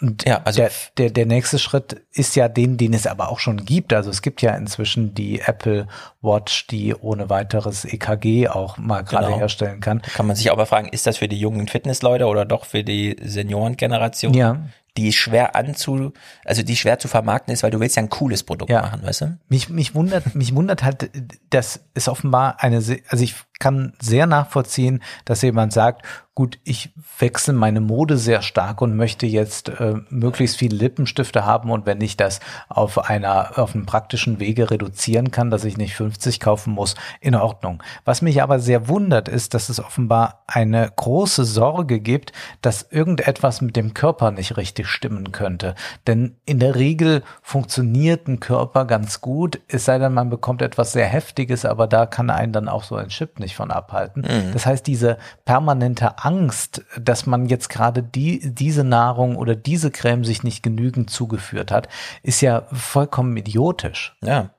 Und 0.00 0.24
Ja, 0.26 0.40
also 0.44 0.60
der, 0.62 0.70
der, 0.98 1.10
der 1.10 1.26
nächste 1.26 1.58
Schritt 1.58 2.02
ist 2.12 2.36
ja 2.36 2.48
den, 2.48 2.76
den 2.76 2.94
es 2.94 3.06
aber 3.06 3.28
auch 3.30 3.38
schon 3.38 3.64
gibt. 3.64 3.92
Also 3.92 4.10
es 4.10 4.22
gibt 4.22 4.42
ja 4.42 4.54
inzwischen 4.56 5.14
die 5.14 5.40
Apple 5.40 5.86
Watch, 6.20 6.66
die 6.68 6.94
ohne 6.94 7.28
weiteres 7.30 7.84
EKG 7.84 8.48
auch 8.48 8.78
mal 8.78 9.02
gerade 9.02 9.26
Genau. 9.26 9.38
herstellen 9.38 9.80
kann. 9.80 10.02
Kann 10.02 10.26
man 10.26 10.36
sich 10.36 10.50
auch 10.50 10.56
mal 10.56 10.66
fragen, 10.66 10.88
ist 10.88 11.06
das 11.06 11.18
für 11.18 11.28
die 11.28 11.38
jungen 11.38 11.68
Fitnessleute 11.68 12.26
oder 12.26 12.44
doch 12.44 12.64
für 12.64 12.84
die 12.84 13.16
Seniorengeneration? 13.22 14.34
Ja. 14.34 14.56
die 14.98 15.12
schwer 15.14 15.56
anzu, 15.56 16.12
also 16.44 16.62
die 16.62 16.76
schwer 16.76 16.98
zu 16.98 17.08
vermarkten 17.08 17.54
ist, 17.54 17.62
weil 17.62 17.70
du 17.70 17.80
willst 17.80 17.96
ja 17.96 18.02
ein 18.02 18.10
cooles 18.10 18.42
Produkt 18.42 18.70
machen, 18.70 19.02
weißt 19.02 19.20
du? 19.22 19.38
Mich, 19.48 19.70
mich 19.70 19.94
wundert, 19.94 20.34
mich 20.34 20.54
wundert 20.54 20.82
halt, 20.82 21.10
dass 21.48 21.80
es 21.94 22.08
offenbar 22.08 22.56
eine, 22.62 22.76
also 22.76 23.24
ich 23.24 23.34
kann 23.62 23.92
sehr 24.00 24.26
nachvollziehen, 24.26 25.04
dass 25.24 25.40
jemand 25.42 25.72
sagt, 25.72 26.04
gut, 26.34 26.58
ich 26.64 26.94
wechsle 27.18 27.52
meine 27.52 27.80
Mode 27.82 28.16
sehr 28.16 28.40
stark 28.40 28.80
und 28.80 28.96
möchte 28.96 29.26
jetzt 29.26 29.68
äh, 29.68 29.96
möglichst 30.08 30.56
viele 30.56 30.76
Lippenstifte 30.76 31.44
haben 31.44 31.70
und 31.70 31.84
wenn 31.84 32.00
ich 32.00 32.16
das 32.16 32.40
auf 32.70 33.10
einer, 33.10 33.58
auf 33.58 33.74
einem 33.74 33.84
praktischen 33.84 34.40
Wege 34.40 34.70
reduzieren 34.70 35.30
kann, 35.30 35.50
dass 35.50 35.64
ich 35.64 35.76
nicht 35.76 35.94
50 35.94 36.40
kaufen 36.40 36.72
muss, 36.72 36.94
in 37.20 37.34
Ordnung. 37.34 37.82
Was 38.06 38.22
mich 38.22 38.42
aber 38.42 38.60
sehr 38.60 38.88
wundert, 38.88 39.28
ist, 39.28 39.52
dass 39.52 39.68
es 39.68 39.78
offenbar 39.78 40.42
eine 40.46 40.90
große 40.96 41.44
Sorge 41.44 42.00
gibt, 42.00 42.32
dass 42.62 42.88
irgendetwas 42.90 43.60
mit 43.60 43.76
dem 43.76 43.92
Körper 43.92 44.30
nicht 44.30 44.56
richtig 44.56 44.88
stimmen 44.88 45.32
könnte. 45.32 45.74
Denn 46.06 46.36
in 46.46 46.58
der 46.58 46.76
Regel 46.76 47.22
funktioniert 47.42 48.26
ein 48.26 48.40
Körper 48.40 48.86
ganz 48.86 49.20
gut, 49.20 49.60
es 49.68 49.84
sei 49.84 49.98
denn, 49.98 50.14
man 50.14 50.30
bekommt 50.30 50.62
etwas 50.62 50.92
sehr 50.92 51.06
Heftiges, 51.06 51.66
aber 51.66 51.86
da 51.86 52.06
kann 52.06 52.30
einen 52.30 52.52
dann 52.52 52.70
auch 52.70 52.84
so 52.84 52.96
ein 52.96 53.08
Chip 53.08 53.38
nicht 53.38 53.51
von 53.54 53.70
abhalten. 53.70 54.22
Mhm. 54.22 54.52
Das 54.52 54.66
heißt, 54.66 54.86
diese 54.86 55.18
permanente 55.44 56.18
Angst, 56.18 56.82
dass 57.00 57.26
man 57.26 57.46
jetzt 57.46 57.68
gerade 57.68 58.02
die, 58.02 58.54
diese 58.54 58.84
Nahrung 58.84 59.36
oder 59.36 59.54
diese 59.54 59.90
Creme 59.90 60.24
sich 60.24 60.42
nicht 60.42 60.62
genügend 60.62 61.10
zugeführt 61.10 61.70
hat, 61.70 61.88
ist 62.22 62.40
ja 62.40 62.66
vollkommen 62.72 63.36
idiotisch. 63.36 64.16
Ja. 64.22 64.50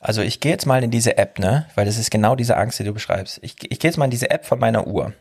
Also 0.00 0.22
ich 0.22 0.40
gehe 0.40 0.52
jetzt 0.52 0.66
mal 0.66 0.82
in 0.84 0.90
diese 0.90 1.18
App, 1.18 1.38
ne? 1.38 1.66
Weil 1.74 1.84
das 1.84 1.98
ist 1.98 2.10
genau 2.10 2.36
diese 2.36 2.56
Angst, 2.56 2.78
die 2.78 2.84
du 2.84 2.92
beschreibst. 2.92 3.40
Ich, 3.42 3.56
ich 3.70 3.78
gehe 3.80 3.90
jetzt 3.90 3.96
mal 3.96 4.04
in 4.04 4.10
diese 4.10 4.30
App 4.30 4.46
von 4.46 4.58
meiner 4.58 4.86
Uhr. 4.86 5.12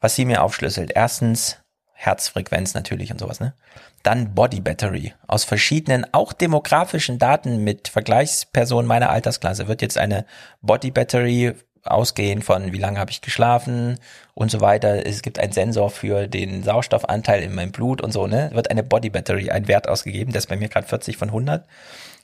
Was 0.00 0.14
sie 0.14 0.24
mir 0.24 0.42
aufschlüsselt. 0.42 0.92
Erstens 0.94 1.58
Herzfrequenz 2.02 2.74
natürlich 2.74 3.12
und 3.12 3.20
sowas, 3.20 3.38
ne? 3.38 3.54
Dann 4.02 4.34
Body 4.34 4.60
Battery. 4.60 5.14
Aus 5.28 5.44
verschiedenen, 5.44 6.04
auch 6.12 6.32
demografischen 6.32 7.18
Daten 7.20 7.62
mit 7.62 7.86
Vergleichspersonen 7.86 8.88
meiner 8.88 9.10
Altersklasse 9.10 9.68
wird 9.68 9.82
jetzt 9.82 9.98
eine 9.98 10.26
Body 10.60 10.90
Battery 10.90 11.54
ausgehend 11.84 12.44
von 12.44 12.72
wie 12.72 12.78
lange 12.78 12.98
habe 12.98 13.10
ich 13.10 13.20
geschlafen 13.20 13.98
und 14.34 14.50
so 14.50 14.60
weiter. 14.60 15.04
Es 15.06 15.22
gibt 15.22 15.38
einen 15.38 15.52
Sensor 15.52 15.90
für 15.90 16.28
den 16.28 16.62
Sauerstoffanteil 16.62 17.42
in 17.42 17.54
meinem 17.54 17.72
Blut 17.72 18.00
und 18.00 18.12
so, 18.12 18.26
ne? 18.26 18.50
Wird 18.52 18.70
eine 18.70 18.82
Body 18.82 19.10
Battery, 19.10 19.50
ein 19.50 19.68
Wert 19.68 19.88
ausgegeben, 19.88 20.32
das 20.32 20.44
ist 20.44 20.48
bei 20.48 20.56
mir 20.56 20.68
gerade 20.68 20.86
40 20.86 21.16
von 21.16 21.28
100. 21.28 21.66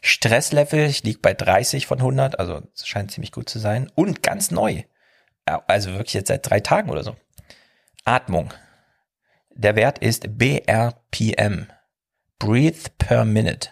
Stresslevel, 0.00 0.86
ich 0.86 1.02
liege 1.02 1.18
bei 1.20 1.34
30 1.34 1.86
von 1.86 1.98
100, 1.98 2.38
also 2.38 2.62
es 2.74 2.86
scheint 2.86 3.10
ziemlich 3.10 3.32
gut 3.32 3.48
zu 3.48 3.58
sein. 3.58 3.90
Und 3.94 4.22
ganz 4.22 4.50
neu, 4.50 4.82
also 5.44 5.92
wirklich 5.92 6.14
jetzt 6.14 6.28
seit 6.28 6.48
drei 6.48 6.60
Tagen 6.60 6.90
oder 6.90 7.02
so. 7.02 7.16
Atmung. 8.04 8.54
Der 9.54 9.74
Wert 9.74 9.98
ist 9.98 10.38
BRPM. 10.38 11.66
Breathe 12.38 12.90
per 12.98 13.24
Minute. 13.24 13.70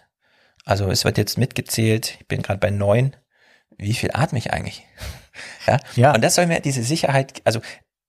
Also 0.65 0.91
es 0.91 1.05
wird 1.05 1.17
jetzt 1.17 1.39
mitgezählt, 1.39 2.17
ich 2.19 2.27
bin 2.27 2.43
gerade 2.43 2.59
bei 2.59 2.71
neun. 2.71 3.15
Wie 3.79 3.95
viel 3.95 4.11
atme 4.13 4.39
ich 4.39 4.53
eigentlich? 4.53 4.85
Ja? 5.67 5.79
Ja. 5.95 6.15
Und 6.15 6.23
das 6.23 6.35
soll 6.35 6.47
mir 6.47 6.61
diese 6.61 6.83
Sicherheit, 6.83 7.41
also 7.45 7.61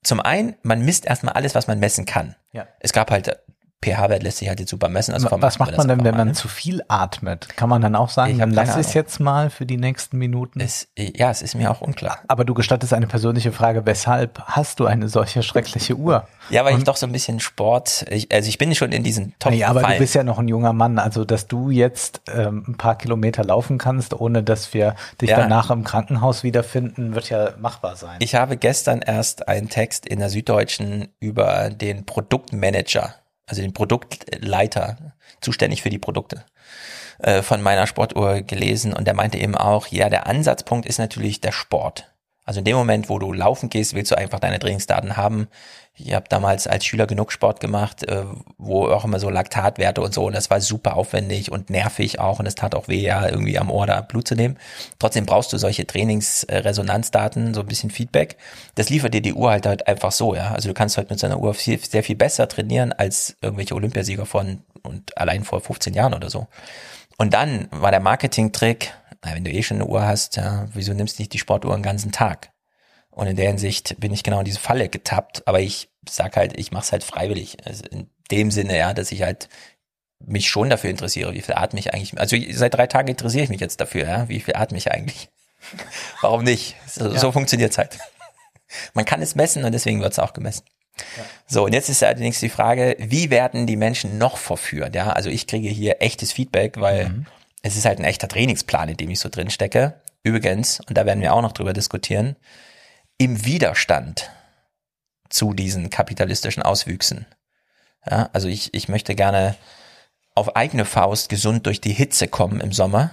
zum 0.03 0.19
einen, 0.19 0.55
man 0.63 0.81
misst 0.81 1.05
erstmal 1.05 1.33
alles, 1.33 1.55
was 1.55 1.67
man 1.67 1.79
messen 1.79 2.05
kann. 2.05 2.35
Ja. 2.53 2.67
Es 2.79 2.93
gab 2.93 3.11
halt, 3.11 3.39
pH-Wert 3.83 4.23
lässt 4.23 4.39
sich 4.39 4.49
halt 4.49 4.59
jetzt 4.59 4.71
super 4.71 4.89
messen. 4.89 5.13
Also 5.13 5.29
Was 5.31 5.59
macht 5.59 5.77
man 5.77 5.87
denn, 5.87 6.03
wenn 6.03 6.17
man 6.17 6.33
zu 6.33 6.47
viel 6.47 6.81
atmet? 6.87 7.49
Kann 7.55 7.69
man 7.69 7.81
dann 7.81 7.95
auch 7.95 8.09
sagen, 8.09 8.31
Ich 8.31 8.39
dann 8.39 8.49
lass 8.51 8.75
es 8.75 8.93
jetzt 8.95 9.19
mal 9.19 9.51
für 9.51 9.67
die 9.67 9.77
nächsten 9.77 10.17
Minuten? 10.17 10.59
Es, 10.59 10.87
ja, 10.97 11.29
es 11.29 11.43
ist 11.43 11.53
mir 11.53 11.69
auch 11.69 11.81
unklar. 11.81 12.17
Aber 12.27 12.43
du 12.43 12.55
gestattest 12.55 12.93
eine 12.93 13.05
persönliche 13.07 13.51
Frage, 13.51 13.85
weshalb 13.85 14.41
hast 14.45 14.79
du 14.79 14.87
eine 14.87 15.09
solche 15.09 15.43
schreckliche 15.43 15.95
Uhr? 15.95 16.27
Ja, 16.49 16.63
weil 16.63 16.77
ich 16.77 16.85
doch 16.85 16.95
so 16.95 17.05
ein 17.05 17.11
bisschen 17.11 17.41
Sport, 17.41 18.05
ich, 18.09 18.31
also 18.31 18.47
ich 18.47 18.57
bin 18.57 18.73
schon 18.73 18.93
in 18.93 19.03
diesen 19.03 19.33
Top 19.37 19.51
Ja, 19.51 19.67
aber 19.67 19.81
du 19.81 19.97
bist 19.97 20.15
ja 20.15 20.23
noch 20.23 20.39
ein 20.39 20.47
junger 20.47 20.71
Mann, 20.71 20.97
also 20.97 21.25
dass 21.25 21.47
du 21.47 21.71
jetzt 21.71 22.21
ähm, 22.33 22.63
ein 22.69 22.77
paar 22.77 22.97
Kilometer 22.97 23.43
laufen 23.43 23.77
kannst, 23.77 24.13
ohne 24.13 24.43
dass 24.43 24.73
wir 24.73 24.95
dich 25.19 25.31
Ja. 25.31 25.39
danach 25.41 25.71
im 25.71 25.83
Krankenhaus 25.83 26.43
wiederfinden, 26.43 27.15
wird 27.15 27.29
ja 27.29 27.49
machbar 27.59 27.97
sein. 27.97 28.15
Ich 28.19 28.33
habe 28.35 28.55
gestern 28.55 29.01
erst 29.01 29.49
einen 29.49 29.67
Text 29.67 30.05
in 30.05 30.19
der 30.19 30.29
Süddeutschen 30.29 31.09
über 31.19 31.69
den 31.69 32.05
Produktmanager, 32.05 33.13
also 33.47 33.61
den 33.61 33.73
Produktleiter, 33.73 35.13
zuständig 35.41 35.81
für 35.81 35.89
die 35.89 35.99
Produkte 35.99 36.45
äh, 37.19 37.41
von 37.41 37.61
meiner 37.61 37.87
Sportuhr 37.87 38.41
gelesen 38.41 38.93
und 38.93 39.05
der 39.05 39.15
meinte 39.15 39.37
eben 39.37 39.55
auch, 39.55 39.87
ja, 39.87 40.09
der 40.09 40.27
Ansatzpunkt 40.27 40.85
ist 40.85 40.99
natürlich 40.99 41.41
der 41.41 41.51
Sport. 41.51 42.11
Also 42.47 42.59
in 42.59 42.65
dem 42.65 42.77
Moment, 42.77 43.09
wo 43.09 43.19
du 43.19 43.33
laufen 43.33 43.69
gehst, 43.69 43.93
willst 43.93 44.09
du 44.09 44.17
einfach 44.17 44.39
deine 44.39 44.57
Trainingsdaten 44.57 45.17
haben. 45.17 45.49
Ich 45.95 46.13
habe 46.13 46.27
damals 46.29 46.65
als 46.65 46.85
Schüler 46.85 47.05
genug 47.05 47.33
Sport 47.33 47.59
gemacht, 47.59 48.07
äh, 48.07 48.23
wo 48.57 48.87
auch 48.87 49.03
immer 49.03 49.19
so 49.19 49.29
Laktatwerte 49.29 49.99
und 49.99 50.13
so 50.13 50.27
und 50.27 50.33
das 50.33 50.49
war 50.49 50.61
super 50.61 50.95
aufwendig 50.95 51.51
und 51.51 51.69
nervig 51.69 52.19
auch 52.19 52.39
und 52.39 52.45
es 52.45 52.55
tat 52.55 52.73
auch 52.73 52.87
weh, 52.87 53.01
ja, 53.01 53.27
irgendwie 53.27 53.59
am 53.59 53.69
Ohr 53.69 53.85
da 53.85 53.99
Blut 53.99 54.29
zu 54.29 54.35
nehmen. 54.35 54.57
Trotzdem 54.97 55.25
brauchst 55.25 55.51
du 55.51 55.57
solche 55.57 55.85
Trainingsresonanzdaten, 55.85 57.53
so 57.53 57.61
ein 57.61 57.67
bisschen 57.67 57.89
Feedback. 57.89 58.37
Das 58.75 58.89
liefert 58.89 59.13
dir 59.13 59.21
die 59.21 59.33
Uhr 59.33 59.49
halt, 59.49 59.65
halt 59.65 59.85
einfach 59.85 60.13
so, 60.13 60.33
ja. 60.33 60.51
Also 60.51 60.69
du 60.69 60.73
kannst 60.73 60.95
halt 60.95 61.09
mit 61.09 61.19
so 61.19 61.25
einer 61.25 61.39
Uhr 61.41 61.53
viel, 61.53 61.83
sehr 61.83 62.03
viel 62.03 62.15
besser 62.15 62.47
trainieren 62.47 62.93
als 62.93 63.35
irgendwelche 63.41 63.75
Olympiasieger 63.75 64.25
von 64.25 64.61
und 64.83 65.17
allein 65.17 65.43
vor 65.43 65.59
15 65.59 65.93
Jahren 65.93 66.13
oder 66.13 66.29
so. 66.29 66.47
Und 67.17 67.33
dann 67.33 67.67
war 67.71 67.91
der 67.91 67.99
Marketing-Trick, 67.99 68.93
wenn 69.35 69.43
du 69.43 69.51
eh 69.51 69.63
schon 69.63 69.77
eine 69.77 69.85
Uhr 69.87 70.05
hast, 70.05 70.37
ja, 70.37 70.67
wieso 70.73 70.93
nimmst 70.93 71.17
du 71.17 71.21
nicht 71.21 71.33
die 71.33 71.39
Sportuhr 71.39 71.75
den 71.75 71.83
ganzen 71.83 72.11
Tag? 72.11 72.51
Und 73.09 73.27
in 73.27 73.35
der 73.35 73.47
Hinsicht 73.47 73.95
bin 73.99 74.13
ich 74.13 74.23
genau 74.23 74.39
in 74.39 74.45
diese 74.45 74.59
Falle 74.59 74.89
getappt, 74.89 75.47
aber 75.47 75.59
ich 75.59 75.89
sag 76.07 76.35
halt, 76.37 76.57
ich 76.59 76.71
mache 76.71 76.83
es 76.83 76.91
halt 76.91 77.03
freiwillig. 77.03 77.57
Also 77.65 77.83
in 77.85 78.09
dem 78.29 78.51
Sinne, 78.51 78.77
ja, 78.77 78.93
dass 78.93 79.11
ich 79.11 79.23
halt 79.23 79.49
mich 80.19 80.49
schon 80.49 80.69
dafür 80.69 80.89
interessiere, 80.89 81.33
wie 81.33 81.41
viel 81.41 81.55
atme 81.55 81.79
ich 81.79 81.93
eigentlich. 81.93 82.19
Also 82.19 82.37
seit 82.51 82.73
drei 82.75 82.87
Tagen 82.87 83.07
interessiere 83.07 83.43
ich 83.43 83.49
mich 83.49 83.59
jetzt 83.61 83.81
dafür, 83.81 84.03
ja, 84.07 84.29
wie 84.29 84.39
viel 84.39 84.55
atme 84.55 84.77
ich 84.77 84.91
eigentlich. 84.91 85.29
Warum 86.21 86.43
nicht? 86.43 86.75
So, 86.87 87.11
Ja. 87.11 87.19
so 87.19 87.31
funktioniert's 87.31 87.77
halt. 87.77 87.97
Man 88.93 89.05
kann 89.05 89.21
es 89.21 89.35
messen 89.35 89.63
und 89.63 89.71
deswegen 89.71 90.01
wird's 90.01 90.19
auch 90.19 90.33
gemessen. 90.33 90.63
So, 91.45 91.65
und 91.65 91.73
jetzt 91.73 91.89
ist 91.89 92.03
allerdings 92.03 92.39
die 92.39 92.49
Frage, 92.49 92.95
wie 92.99 93.29
werden 93.29 93.67
die 93.67 93.75
Menschen 93.75 94.17
noch 94.17 94.37
verführt? 94.37 94.95
Ja, 94.95 95.09
also 95.09 95.29
ich 95.29 95.45
kriege 95.47 95.69
hier 95.69 96.01
echtes 96.01 96.31
Feedback, 96.31 96.79
weil 96.79 97.25
es 97.61 97.75
ist 97.75 97.85
halt 97.85 97.99
ein 97.99 98.05
echter 98.05 98.27
Trainingsplan, 98.27 98.89
in 98.89 98.97
dem 98.97 99.09
ich 99.09 99.19
so 99.19 99.29
drin 99.29 99.49
stecke. 99.49 100.01
Übrigens, 100.23 100.79
und 100.87 100.97
da 100.97 101.05
werden 101.05 101.21
wir 101.21 101.33
auch 101.33 101.41
noch 101.41 101.51
drüber 101.51 101.73
diskutieren, 101.73 102.35
im 103.17 103.45
Widerstand 103.45 104.29
zu 105.29 105.53
diesen 105.53 105.89
kapitalistischen 105.89 106.63
Auswüchsen. 106.63 107.25
Ja, 108.09 108.29
also 108.33 108.47
ich, 108.47 108.73
ich 108.73 108.87
möchte 108.87 109.15
gerne 109.15 109.55
auf 110.35 110.55
eigene 110.55 110.85
Faust 110.85 111.29
gesund 111.29 111.65
durch 111.65 111.81
die 111.81 111.93
Hitze 111.93 112.27
kommen 112.27 112.61
im 112.61 112.71
Sommer. 112.71 113.11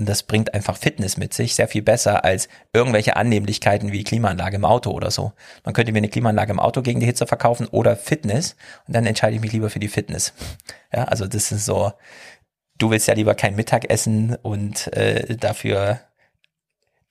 Und 0.00 0.08
das 0.08 0.22
bringt 0.22 0.54
einfach 0.54 0.76
Fitness 0.76 1.16
mit 1.16 1.34
sich, 1.34 1.54
sehr 1.54 1.66
viel 1.66 1.82
besser 1.82 2.24
als 2.24 2.48
irgendwelche 2.72 3.16
Annehmlichkeiten 3.16 3.90
wie 3.90 4.04
Klimaanlage 4.04 4.56
im 4.56 4.64
Auto 4.64 4.92
oder 4.92 5.10
so. 5.10 5.32
Man 5.64 5.74
könnte 5.74 5.92
mir 5.92 5.98
eine 5.98 6.08
Klimaanlage 6.08 6.52
im 6.52 6.60
Auto 6.60 6.82
gegen 6.82 7.00
die 7.00 7.06
Hitze 7.06 7.26
verkaufen 7.26 7.66
oder 7.66 7.96
Fitness 7.96 8.54
und 8.86 8.94
dann 8.94 9.06
entscheide 9.06 9.34
ich 9.34 9.42
mich 9.42 9.52
lieber 9.52 9.70
für 9.70 9.80
die 9.80 9.88
Fitness. 9.88 10.32
Ja, 10.92 11.04
also 11.04 11.26
das 11.26 11.50
ist 11.50 11.64
so, 11.64 11.92
du 12.78 12.90
willst 12.90 13.08
ja 13.08 13.14
lieber 13.14 13.34
kein 13.34 13.54
Mittagessen 13.56 14.36
und 14.42 14.92
äh, 14.96 15.36
dafür 15.36 16.00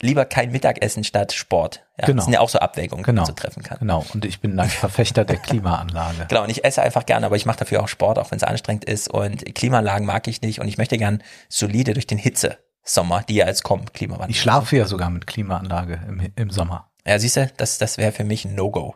lieber 0.01 0.25
kein 0.25 0.51
Mittagessen 0.51 1.03
statt 1.03 1.33
Sport. 1.33 1.83
Ja, 1.97 2.05
Genau. 2.05 2.17
Das 2.17 2.25
sind 2.25 2.33
ja 2.33 2.39
auch 2.39 2.49
so 2.49 2.59
Abwägungen, 2.59 3.03
die 3.03 3.07
Genau. 3.07 3.21
man 3.21 3.25
so 3.27 3.33
treffen 3.33 3.63
kann. 3.63 3.79
Genau, 3.79 4.05
und 4.13 4.25
ich 4.25 4.39
bin 4.39 4.59
ein 4.59 4.69
Verfechter 4.69 5.25
der 5.25 5.37
Klimaanlage. 5.37 6.25
Genau, 6.29 6.43
und 6.43 6.49
ich 6.49 6.63
esse 6.63 6.81
einfach 6.83 7.05
gerne, 7.05 7.25
aber 7.25 7.35
ich 7.35 7.45
mache 7.45 7.59
dafür 7.59 7.81
auch 7.83 7.87
Sport, 7.87 8.19
auch 8.19 8.29
wenn 8.31 8.37
es 8.37 8.43
anstrengend 8.43 8.85
ist. 8.85 9.09
Und 9.09 9.43
Klimaanlagen 9.55 10.05
mag 10.05 10.27
ich 10.27 10.41
nicht 10.41 10.59
und 10.59 10.67
ich 10.67 10.77
möchte 10.77 10.97
gern 10.97 11.23
solide 11.49 11.93
durch 11.93 12.05
den 12.05 12.19
Hitzesommer, 12.19 13.23
die 13.27 13.35
ja 13.35 13.47
jetzt 13.47 13.63
kommen, 13.63 13.85
Klimawandel. 13.91 14.29
Ich 14.31 14.39
schlafe 14.41 14.77
ja 14.77 14.85
sogar 14.85 15.09
mit 15.09 15.25
Klimaanlage 15.25 15.99
im, 16.07 16.31
im 16.35 16.49
Sommer. 16.51 16.91
Ja, 17.07 17.17
siehst 17.17 17.37
du, 17.37 17.49
das, 17.57 17.77
das 17.79 17.97
wäre 17.97 18.11
für 18.11 18.23
mich 18.23 18.45
ein 18.45 18.53
No-Go. 18.53 18.95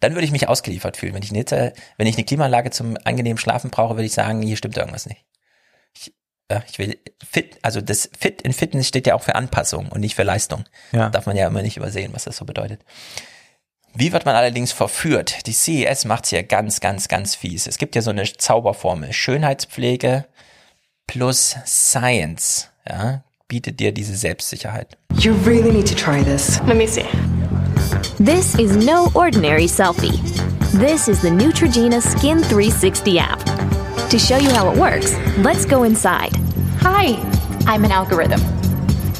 Dann 0.00 0.12
würde 0.14 0.24
ich 0.24 0.32
mich 0.32 0.48
ausgeliefert 0.48 0.96
fühlen. 0.96 1.14
Wenn 1.14 1.22
ich 1.22 1.30
eine 1.30 1.38
Hitze, 1.38 1.72
wenn 1.96 2.08
ich 2.08 2.16
eine 2.16 2.24
Klimaanlage 2.24 2.70
zum 2.72 2.98
angenehmen 3.04 3.38
Schlafen 3.38 3.70
brauche, 3.70 3.94
würde 3.94 4.04
ich 4.04 4.12
sagen, 4.12 4.42
hier 4.42 4.56
stimmt 4.56 4.76
irgendwas 4.76 5.06
nicht. 5.06 5.24
Ich, 6.68 6.78
ja, 6.78 6.86
ich 6.86 6.90
will 6.90 6.98
fit, 7.22 7.58
also 7.62 7.80
das 7.80 8.10
Fit 8.18 8.42
in 8.42 8.52
Fitness 8.52 8.88
steht 8.88 9.06
ja 9.06 9.14
auch 9.14 9.22
für 9.22 9.34
Anpassung 9.34 9.88
und 9.88 10.00
nicht 10.00 10.14
für 10.14 10.22
Leistung. 10.22 10.64
Ja. 10.92 11.08
Darf 11.10 11.26
man 11.26 11.36
ja 11.36 11.46
immer 11.46 11.62
nicht 11.62 11.76
übersehen, 11.76 12.12
was 12.14 12.24
das 12.24 12.36
so 12.36 12.44
bedeutet. 12.44 12.80
Wie 13.94 14.12
wird 14.12 14.24
man 14.24 14.34
allerdings 14.34 14.72
verführt? 14.72 15.46
Die 15.46 15.52
CES 15.52 16.06
macht's 16.06 16.30
ja 16.30 16.42
ganz, 16.42 16.80
ganz, 16.80 17.08
ganz 17.08 17.34
fies. 17.34 17.66
Es 17.66 17.76
gibt 17.76 17.94
ja 17.94 18.02
so 18.02 18.10
eine 18.10 18.24
Zauberformel. 18.24 19.12
Schönheitspflege 19.12 20.26
plus 21.06 21.56
Science, 21.66 22.70
ja, 22.88 23.22
bietet 23.48 23.80
dir 23.80 23.92
diese 23.92 24.16
Selbstsicherheit. 24.16 24.96
You 25.18 25.34
really 25.44 25.70
need 25.70 25.86
to 25.88 25.94
try 25.94 26.24
this. 26.24 26.58
Let 26.66 26.76
me 26.76 26.86
see. 26.86 27.04
This 28.18 28.54
is 28.54 28.76
no 28.76 29.10
ordinary 29.14 29.68
selfie. 29.68 30.18
This 30.78 31.08
is 31.08 31.20
the 31.20 31.28
Neutrogena 31.28 32.00
Skin 32.00 32.42
360 32.42 33.18
app. 33.18 33.71
To 34.12 34.18
show 34.18 34.36
you 34.36 34.50
how 34.50 34.70
it 34.70 34.78
works, 34.78 35.16
let's 35.38 35.64
go 35.64 35.84
inside. 35.84 36.36
Hi, 36.80 37.14
I'm 37.66 37.82
an 37.82 37.90
algorithm. 37.90 38.40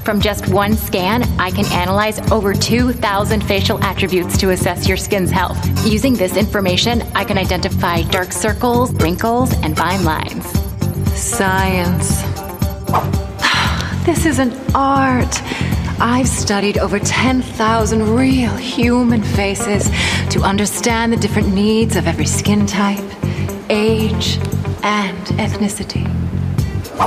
From 0.05 0.21
just 0.21 0.49
one 0.49 0.75
scan, 0.75 1.23
I 1.41 1.51
can 1.51 1.65
analyze 1.73 2.19
over 2.31 2.53
2,000 2.53 3.43
facial 3.43 3.83
attributes 3.83 4.37
to 4.37 4.51
assess 4.51 4.87
your 4.87 4.99
skin's 4.99 5.31
health. 5.31 5.59
Using 5.91 6.13
this 6.13 6.37
information, 6.37 7.01
I 7.15 7.25
can 7.25 7.39
identify 7.39 8.03
dark 8.03 8.33
circles, 8.33 8.93
wrinkles, 8.93 9.55
and 9.63 9.75
fine 9.75 10.05
lines. 10.05 10.45
Science. 11.19 12.21
This 14.05 14.27
is 14.27 14.41
an 14.41 14.53
art. 14.75 15.43
I've 16.03 16.29
studied 16.29 16.77
over 16.77 16.99
10,000 16.99 18.15
real 18.15 18.55
human 18.57 19.23
faces 19.23 19.89
to 20.29 20.43
understand 20.43 21.15
the 21.15 21.17
different 21.17 21.55
needs 21.55 21.97
of 21.97 22.07
every 22.07 22.27
skin 22.27 22.67
type, 22.67 23.11
age, 23.71 24.39
and 24.83 25.27
ethnicity. 25.39 26.05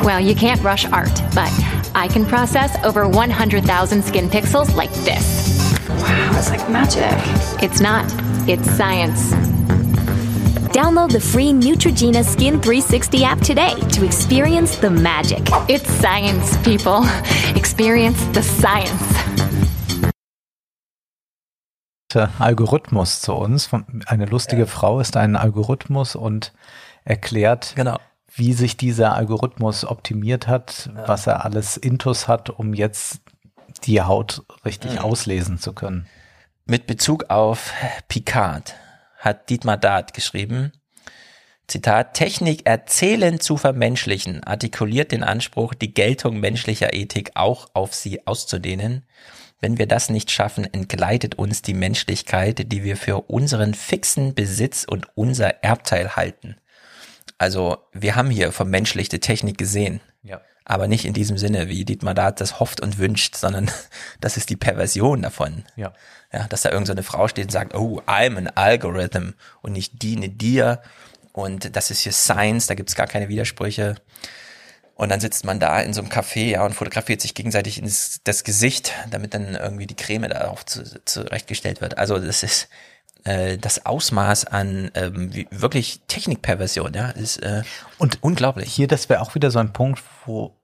Well, 0.03 0.19
you 0.19 0.35
can't 0.35 0.61
rush 0.61 0.85
art, 0.85 1.21
but 1.33 1.51
I 1.93 2.07
can 2.07 2.25
process 2.25 2.75
over 2.83 3.07
100,000 3.07 4.03
skin 4.03 4.29
pixels 4.29 4.75
like 4.75 4.91
this. 5.05 5.59
Wow, 5.89 6.31
it's 6.35 6.49
like 6.49 6.69
magic. 6.69 7.13
It's 7.63 7.79
not, 7.79 8.05
it's 8.47 8.69
science. 8.71 9.33
Download 10.73 11.09
the 11.09 11.21
free 11.21 11.53
Neutrogena 11.53 12.23
Skin 12.23 12.59
360 12.59 13.23
app 13.23 13.39
today 13.39 13.75
to 13.93 14.03
experience 14.03 14.75
the 14.75 14.89
magic. 14.89 15.41
It's 15.69 15.89
science, 15.89 16.57
people. 16.63 17.05
Experience 17.55 18.21
the 18.33 18.43
science. 18.43 19.15
Äh, 22.13 22.27
Algorithmus 22.39 23.21
zu 23.21 23.33
uns. 23.33 23.69
Eine 24.05 24.25
lustige 24.25 24.67
Frau 24.67 24.99
ist 24.99 25.17
ein 25.17 25.35
Algorithmus 25.35 26.15
und 26.15 26.53
erklärt, 27.05 27.73
genau. 27.75 27.97
wie 28.35 28.53
sich 28.53 28.75
dieser 28.75 29.15
Algorithmus 29.15 29.85
optimiert 29.85 30.47
hat, 30.47 30.89
Ja. 30.93 31.07
was 31.07 31.27
er 31.27 31.45
alles 31.45 31.77
Intus 31.77 32.27
hat, 32.27 32.49
um 32.49 32.73
jetzt 32.73 33.21
die 33.83 34.01
Haut 34.01 34.43
richtig 34.65 34.93
Mhm. 34.93 34.97
auslesen 34.99 35.57
zu 35.59 35.73
können. 35.73 36.07
Mit 36.65 36.87
Bezug 36.87 37.29
auf 37.29 37.71
Picard 38.07 38.75
hat 39.19 39.49
Dietmar 39.49 39.77
Dart 39.77 40.13
geschrieben, 40.13 40.71
Zitat, 41.67 42.13
Technik 42.13 42.67
erzählen 42.67 43.39
zu 43.39 43.57
vermenschlichen 43.57 44.43
artikuliert 44.43 45.11
den 45.11 45.23
Anspruch, 45.23 45.73
die 45.73 45.93
Geltung 45.95 46.39
menschlicher 46.39 46.93
Ethik 46.93 47.31
auch 47.33 47.69
auf 47.73 47.93
sie 47.95 48.27
auszudehnen. 48.27 49.03
Wenn 49.61 49.79
wir 49.79 49.87
das 49.87 50.09
nicht 50.11 50.29
schaffen, 50.29 50.71
entgleitet 50.71 51.35
uns 51.35 51.63
die 51.63 51.73
Menschlichkeit, 51.73 52.71
die 52.71 52.83
wir 52.83 52.97
für 52.97 53.21
unseren 53.31 53.73
fixen 53.73 54.35
Besitz 54.35 54.83
und 54.87 55.07
unser 55.15 55.63
Erbteil 55.63 56.15
halten. 56.15 56.55
Also 57.37 57.77
wir 57.91 58.15
haben 58.15 58.29
hier 58.29 58.51
vermenschlichte 58.51 59.19
Technik 59.19 59.57
gesehen. 59.57 60.01
Ja. 60.23 60.41
Aber 60.63 60.87
nicht 60.87 61.05
in 61.05 61.13
diesem 61.13 61.37
Sinne, 61.37 61.69
wie 61.69 61.85
Dietmar 61.85 62.15
Dart 62.15 62.41
das 62.41 62.59
hofft 62.59 62.81
und 62.81 62.97
wünscht, 62.97 63.35
sondern 63.35 63.69
das 64.19 64.37
ist 64.37 64.49
die 64.49 64.55
Perversion 64.55 65.21
davon. 65.21 65.63
Ja. 65.75 65.93
Ja, 66.33 66.47
dass 66.47 66.63
da 66.63 66.69
irgendeine 66.69 66.87
so 66.87 66.91
eine 66.93 67.03
Frau 67.03 67.27
steht 67.27 67.45
und 67.45 67.51
sagt, 67.51 67.75
oh, 67.75 68.01
I'm 68.07 68.37
an 68.37 68.47
algorithm 68.47 69.35
und 69.61 69.73
nicht 69.73 70.01
diene 70.01 70.29
dir 70.29 70.81
und 71.35 71.75
das 71.75 71.91
ist 71.91 71.99
hier 71.99 72.13
Science, 72.13 72.67
da 72.67 72.75
gibt's 72.75 72.95
gar 72.95 73.07
keine 73.07 73.27
Widersprüche. 73.27 73.95
Und 74.95 75.09
dann 75.09 75.19
sitzt 75.19 75.43
man 75.43 75.59
da 75.59 75.81
in 75.81 75.93
so 75.93 75.99
einem 76.01 76.09
Café 76.09 76.45
ja, 76.51 76.65
und 76.65 76.73
fotografiert 76.73 77.19
sich 77.19 77.33
gegenseitig 77.33 77.77
ins 77.77 78.21
das 78.23 78.45
Gesicht, 78.45 78.93
damit 79.11 79.33
dann 79.33 79.53
irgendwie 79.55 79.85
die 79.85 79.97
Creme 79.97 80.29
darauf 80.29 80.65
zu, 80.65 80.83
zurechtgestellt 81.03 81.81
wird. 81.81 81.97
Also 81.97 82.17
das 82.17 82.43
ist 82.43 82.69
äh, 83.25 83.57
das 83.57 83.85
Ausmaß 83.85 84.45
an 84.45 84.89
ähm, 84.95 85.33
wie, 85.33 85.47
wirklich 85.51 86.01
Technikperversion, 86.07 86.93
ja, 86.93 87.09
ist 87.09 87.37
äh, 87.43 87.63
und 87.97 88.23
unglaublich. 88.23 88.71
Hier, 88.73 88.87
das 88.87 89.09
wäre 89.09 89.21
auch 89.21 89.35
wieder 89.35 89.51
so 89.51 89.59
ein 89.59 89.73
Punkt, 89.73 90.01
wo 90.25 90.55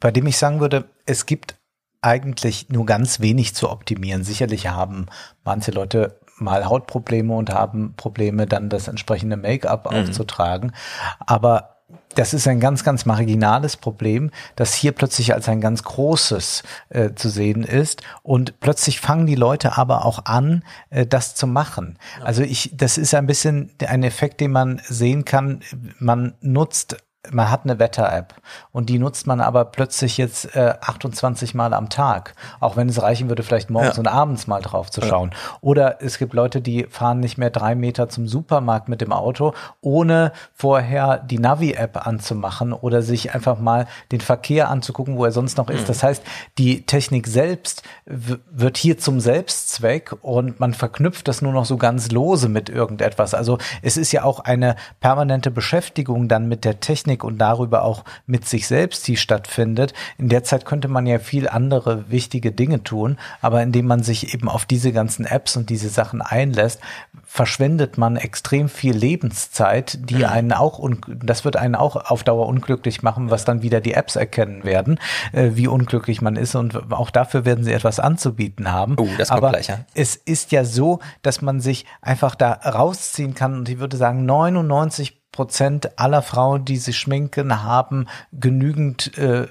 bei 0.00 0.10
dem 0.10 0.26
ich 0.26 0.36
sagen 0.36 0.60
würde, 0.60 0.84
es 1.06 1.26
gibt 1.26 1.56
eigentlich 2.02 2.68
nur 2.68 2.86
ganz 2.86 3.20
wenig 3.20 3.54
zu 3.54 3.70
optimieren. 3.70 4.22
Sicherlich 4.22 4.68
haben 4.68 5.06
manche 5.44 5.72
Leute 5.72 6.20
mal 6.36 6.66
Hautprobleme 6.66 7.34
und 7.34 7.50
haben 7.50 7.94
Probleme, 7.96 8.46
dann 8.46 8.68
das 8.68 8.86
entsprechende 8.86 9.36
Make-up 9.36 9.90
Mhm. 9.90 9.98
aufzutragen. 9.98 10.72
Aber 11.18 11.77
das 12.18 12.34
ist 12.34 12.48
ein 12.48 12.58
ganz, 12.58 12.82
ganz 12.82 13.06
marginales 13.06 13.76
Problem, 13.76 14.32
das 14.56 14.74
hier 14.74 14.90
plötzlich 14.90 15.34
als 15.34 15.48
ein 15.48 15.60
ganz 15.60 15.84
großes 15.84 16.64
äh, 16.88 17.14
zu 17.14 17.28
sehen 17.28 17.62
ist. 17.62 18.02
Und 18.24 18.58
plötzlich 18.58 19.00
fangen 19.00 19.26
die 19.26 19.36
Leute 19.36 19.78
aber 19.78 20.04
auch 20.04 20.24
an, 20.24 20.64
äh, 20.90 21.06
das 21.06 21.36
zu 21.36 21.46
machen. 21.46 21.96
Also 22.20 22.42
ich, 22.42 22.72
das 22.74 22.98
ist 22.98 23.14
ein 23.14 23.26
bisschen 23.26 23.70
ein 23.86 24.02
Effekt, 24.02 24.40
den 24.40 24.50
man 24.50 24.80
sehen 24.84 25.24
kann. 25.24 25.60
Man 26.00 26.34
nutzt 26.40 26.96
man 27.32 27.50
hat 27.50 27.64
eine 27.64 27.78
Wetter-App 27.78 28.34
und 28.70 28.88
die 28.88 28.98
nutzt 28.98 29.26
man 29.26 29.40
aber 29.40 29.64
plötzlich 29.66 30.18
jetzt 30.18 30.54
äh, 30.54 30.74
28 30.80 31.52
Mal 31.54 31.74
am 31.74 31.88
Tag, 31.88 32.34
auch 32.60 32.76
wenn 32.76 32.88
es 32.88 33.02
reichen 33.02 33.28
würde, 33.28 33.42
vielleicht 33.42 33.70
morgens 33.70 33.96
Ja. 33.96 34.00
und 34.00 34.06
abends 34.06 34.46
mal 34.46 34.62
drauf 34.62 34.90
zu 34.90 35.02
schauen. 35.02 35.32
Oder 35.60 36.00
es 36.00 36.18
gibt 36.18 36.32
Leute, 36.32 36.60
die 36.60 36.84
fahren 36.88 37.18
nicht 37.20 37.36
mehr 37.36 37.50
drei 37.50 37.74
Meter 37.74 38.08
zum 38.08 38.28
Supermarkt 38.28 38.88
mit 38.88 39.00
dem 39.00 39.12
Auto, 39.12 39.52
ohne 39.80 40.32
vorher 40.54 41.18
die 41.18 41.40
Navi-App 41.40 42.06
anzumachen 42.06 42.72
oder 42.72 43.02
sich 43.02 43.34
einfach 43.34 43.58
mal 43.58 43.86
den 44.12 44.20
Verkehr 44.20 44.68
anzugucken, 44.70 45.16
wo 45.18 45.24
er 45.24 45.32
sonst 45.32 45.58
noch 45.58 45.68
ist. 45.70 45.82
Mhm. 45.82 45.86
Das 45.88 46.02
heißt, 46.04 46.22
die 46.56 46.86
Technik 46.86 47.26
selbst 47.26 47.82
wird 48.06 48.76
hier 48.76 48.96
zum 48.96 49.18
Selbstzweck 49.20 50.14
und 50.22 50.60
man 50.60 50.72
verknüpft 50.72 51.26
das 51.26 51.42
nur 51.42 51.52
noch 51.52 51.64
so 51.64 51.76
ganz 51.78 52.10
lose 52.12 52.48
mit 52.48 52.70
irgendetwas. 52.70 53.34
Also 53.34 53.58
es 53.82 53.96
ist 53.96 54.12
ja 54.12 54.22
auch 54.22 54.38
eine 54.40 54.76
permanente 55.00 55.50
Beschäftigung 55.50 56.28
dann 56.28 56.46
mit 56.48 56.64
der 56.64 56.78
Technik 56.80 57.07
und 57.16 57.38
darüber 57.38 57.82
auch 57.82 58.04
mit 58.26 58.46
sich 58.46 58.66
selbst, 58.66 59.06
die 59.08 59.16
stattfindet. 59.16 59.94
In 60.18 60.28
der 60.28 60.44
Zeit 60.44 60.64
könnte 60.64 60.88
man 60.88 61.06
ja 61.06 61.18
viel 61.18 61.48
andere 61.48 62.10
wichtige 62.10 62.52
Dinge 62.52 62.82
tun, 62.82 63.18
aber 63.40 63.62
indem 63.62 63.86
man 63.86 64.02
sich 64.02 64.34
eben 64.34 64.48
auf 64.48 64.66
diese 64.66 64.92
ganzen 64.92 65.24
Apps 65.24 65.56
und 65.56 65.70
diese 65.70 65.88
Sachen 65.88 66.22
einlässt, 66.22 66.80
verschwendet 67.24 67.98
man 67.98 68.16
extrem 68.16 68.68
viel 68.68 68.96
Lebenszeit, 68.96 69.98
die 70.10 70.24
einen 70.24 70.52
auch, 70.52 70.86
das 71.06 71.44
wird 71.44 71.56
einen 71.56 71.74
auch 71.74 71.96
auf 72.10 72.24
Dauer 72.24 72.46
unglücklich 72.46 73.02
machen, 73.02 73.30
was 73.30 73.44
dann 73.44 73.62
wieder 73.62 73.80
die 73.80 73.94
Apps 73.94 74.16
erkennen 74.16 74.64
werden, 74.64 74.98
äh, 75.32 75.50
wie 75.52 75.68
unglücklich 75.68 76.22
man 76.22 76.36
ist 76.36 76.54
und 76.54 76.92
auch 76.92 77.10
dafür 77.10 77.44
werden 77.44 77.64
sie 77.64 77.72
etwas 77.72 78.00
anzubieten 78.00 78.72
haben. 78.72 78.96
Oh, 78.98 79.08
das 79.18 79.28
kommt 79.28 79.38
aber 79.38 79.50
gleich, 79.50 79.68
ja. 79.68 79.80
es 79.94 80.16
ist 80.16 80.52
ja 80.52 80.64
so, 80.64 81.00
dass 81.22 81.42
man 81.42 81.60
sich 81.60 81.84
einfach 82.00 82.34
da 82.34 82.52
rausziehen 82.52 83.34
kann 83.34 83.54
und 83.54 83.68
ich 83.68 83.78
würde 83.78 83.96
sagen, 83.96 84.24
99 84.24 85.17
Prozent 85.38 86.00
aller 86.00 86.22
Frauen, 86.22 86.64
die 86.64 86.78
sich 86.78 86.98
schminken, 86.98 87.62
haben 87.62 88.08
genügend 88.32 89.16
äh, 89.16 89.46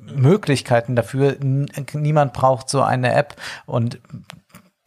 Möglichkeiten 0.00 0.96
dafür. 0.96 1.36
Niemand 1.40 2.32
braucht 2.32 2.68
so 2.68 2.82
eine 2.82 3.12
App 3.12 3.36
und 3.66 4.00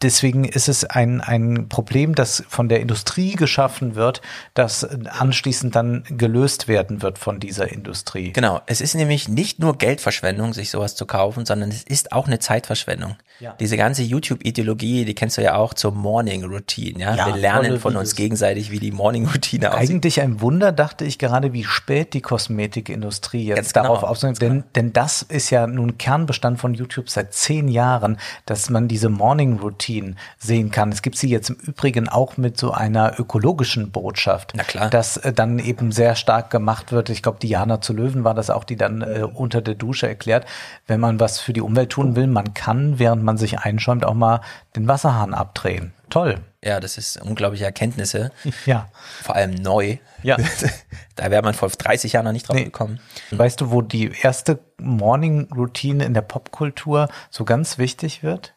Deswegen 0.02 0.44
ist 0.44 0.70
es 0.70 0.84
ein, 0.84 1.20
ein 1.20 1.68
Problem, 1.68 2.14
das 2.14 2.42
von 2.48 2.70
der 2.70 2.80
Industrie 2.80 3.32
geschaffen 3.32 3.96
wird, 3.96 4.22
das 4.54 4.82
anschließend 4.82 5.76
dann 5.76 6.04
gelöst 6.08 6.68
werden 6.68 7.02
wird 7.02 7.18
von 7.18 7.38
dieser 7.38 7.70
Industrie. 7.70 8.32
Genau, 8.32 8.62
es 8.64 8.80
ist 8.80 8.94
nämlich 8.94 9.28
nicht 9.28 9.58
nur 9.58 9.76
Geldverschwendung, 9.76 10.54
sich 10.54 10.70
sowas 10.70 10.96
zu 10.96 11.04
kaufen, 11.04 11.44
sondern 11.44 11.68
es 11.68 11.82
ist 11.82 12.12
auch 12.12 12.26
eine 12.26 12.38
Zeitverschwendung. 12.38 13.16
Ja. 13.40 13.54
Diese 13.58 13.78
ganze 13.78 14.02
YouTube-Ideologie, 14.02 15.06
die 15.06 15.14
kennst 15.14 15.38
du 15.38 15.42
ja 15.42 15.54
auch 15.54 15.72
zur 15.72 15.92
Morning 15.92 16.44
Routine. 16.44 17.00
Ja? 17.00 17.14
Ja, 17.14 17.26
Wir 17.26 17.36
lernen 17.36 17.80
von 17.80 17.96
uns 17.96 18.14
gegenseitig, 18.14 18.70
wie 18.70 18.78
die 18.78 18.92
Morning 18.92 19.26
Routine 19.26 19.72
aussieht. 19.72 19.90
Eigentlich 19.90 20.20
ein 20.20 20.42
Wunder, 20.42 20.72
dachte 20.72 21.06
ich 21.06 21.18
gerade, 21.18 21.54
wie 21.54 21.64
spät 21.64 22.12
die 22.12 22.20
Kosmetikindustrie 22.20 23.46
jetzt 23.46 23.56
Ganz 23.56 23.72
genau. 23.72 23.84
darauf 23.84 24.02
aufsetzt. 24.02 24.42
Denn, 24.42 24.64
denn 24.74 24.92
das 24.92 25.22
ist 25.22 25.48
ja 25.48 25.66
nun 25.66 25.96
Kernbestand 25.96 26.60
von 26.60 26.74
YouTube 26.74 27.08
seit 27.08 27.32
zehn 27.32 27.68
Jahren, 27.68 28.18
dass 28.44 28.68
man 28.68 28.88
diese 28.88 29.08
Morning 29.08 29.58
Routine 29.58 30.16
sehen 30.38 30.70
kann. 30.70 30.92
Es 30.92 31.00
gibt 31.00 31.16
sie 31.16 31.30
jetzt 31.30 31.48
im 31.48 31.56
Übrigen 31.56 32.10
auch 32.10 32.36
mit 32.36 32.58
so 32.58 32.72
einer 32.72 33.18
ökologischen 33.18 33.90
Botschaft. 33.90 34.52
Na 34.54 34.64
klar. 34.64 34.90
Dass 34.90 35.16
äh, 35.16 35.32
dann 35.32 35.58
eben 35.58 35.92
sehr 35.92 36.14
stark 36.14 36.50
gemacht 36.50 36.92
wird. 36.92 37.08
Ich 37.08 37.22
glaube, 37.22 37.38
Diana 37.38 37.80
zu 37.80 37.94
Löwen 37.94 38.22
war 38.22 38.34
das 38.34 38.50
auch, 38.50 38.64
die 38.64 38.76
dann 38.76 39.00
äh, 39.00 39.26
unter 39.32 39.62
der 39.62 39.76
Dusche 39.76 40.06
erklärt, 40.06 40.44
wenn 40.86 41.00
man 41.00 41.18
was 41.20 41.40
für 41.40 41.54
die 41.54 41.62
Umwelt 41.62 41.90
tun 41.90 42.16
will, 42.16 42.26
man 42.26 42.52
kann, 42.52 42.98
während 42.98 43.22
man 43.22 43.29
sich 43.36 43.60
einschäumt, 43.60 44.04
auch 44.04 44.14
mal 44.14 44.40
den 44.76 44.88
Wasserhahn 44.88 45.34
abdrehen. 45.34 45.92
Toll. 46.08 46.40
Ja, 46.62 46.80
das 46.80 46.98
ist 46.98 47.20
unglaubliche 47.22 47.64
Erkenntnisse. 47.64 48.32
Ja. 48.66 48.88
Vor 49.22 49.34
allem 49.34 49.54
neu. 49.54 49.98
Ja. 50.22 50.36
da 51.16 51.30
wäre 51.30 51.42
man 51.42 51.54
vor 51.54 51.68
30 51.68 52.12
Jahren 52.12 52.24
noch 52.24 52.32
nicht 52.32 52.48
drauf 52.48 52.56
gekommen. 52.56 53.00
Weißt 53.30 53.60
du, 53.60 53.70
wo 53.70 53.80
die 53.80 54.12
erste 54.20 54.58
Morning-Routine 54.78 56.04
in 56.04 56.14
der 56.14 56.22
Popkultur 56.22 57.08
so 57.30 57.44
ganz 57.44 57.78
wichtig 57.78 58.22
wird? 58.22 58.54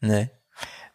Nee. 0.00 0.30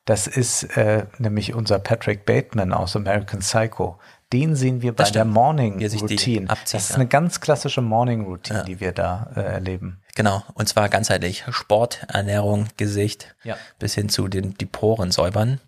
Das 0.06 0.28
ist 0.28 0.64
äh, 0.78 1.06
nämlich 1.20 1.54
unser 1.54 1.80
Patrick 1.80 2.26
Bateman 2.26 2.74
aus 2.74 2.96
American 2.96 3.40
Psycho. 3.40 4.00
Den 4.34 4.56
sehen 4.56 4.82
wir 4.82 4.96
bei 4.96 5.10
der. 5.10 5.26
Morning 5.26 5.74
Routine. 5.74 6.50
abzieht, 6.50 6.74
das 6.74 6.84
ist 6.84 6.90
ja. 6.92 6.96
eine 6.96 7.08
ganz 7.08 7.42
klassische 7.42 7.82
Morning 7.82 8.26
Routine, 8.26 8.64
die 8.66 8.80
wir 8.80 8.94
da 8.94 9.30
äh, 9.36 9.42
erleben. 9.42 10.01
Genau, 10.16 10.44
und 10.54 10.68
zwar 10.68 10.90
ganzheitlich. 10.90 11.44
Sport, 11.52 12.06
Ernährung, 12.08 12.68
Gesicht, 12.78 13.36
Ja. 13.44 13.58
bis 13.80 13.94
hin 13.96 14.10
zu 14.10 14.28
den 14.28 14.56
die 14.58 14.66
Poren 14.66 15.12
säubern. 15.12 15.60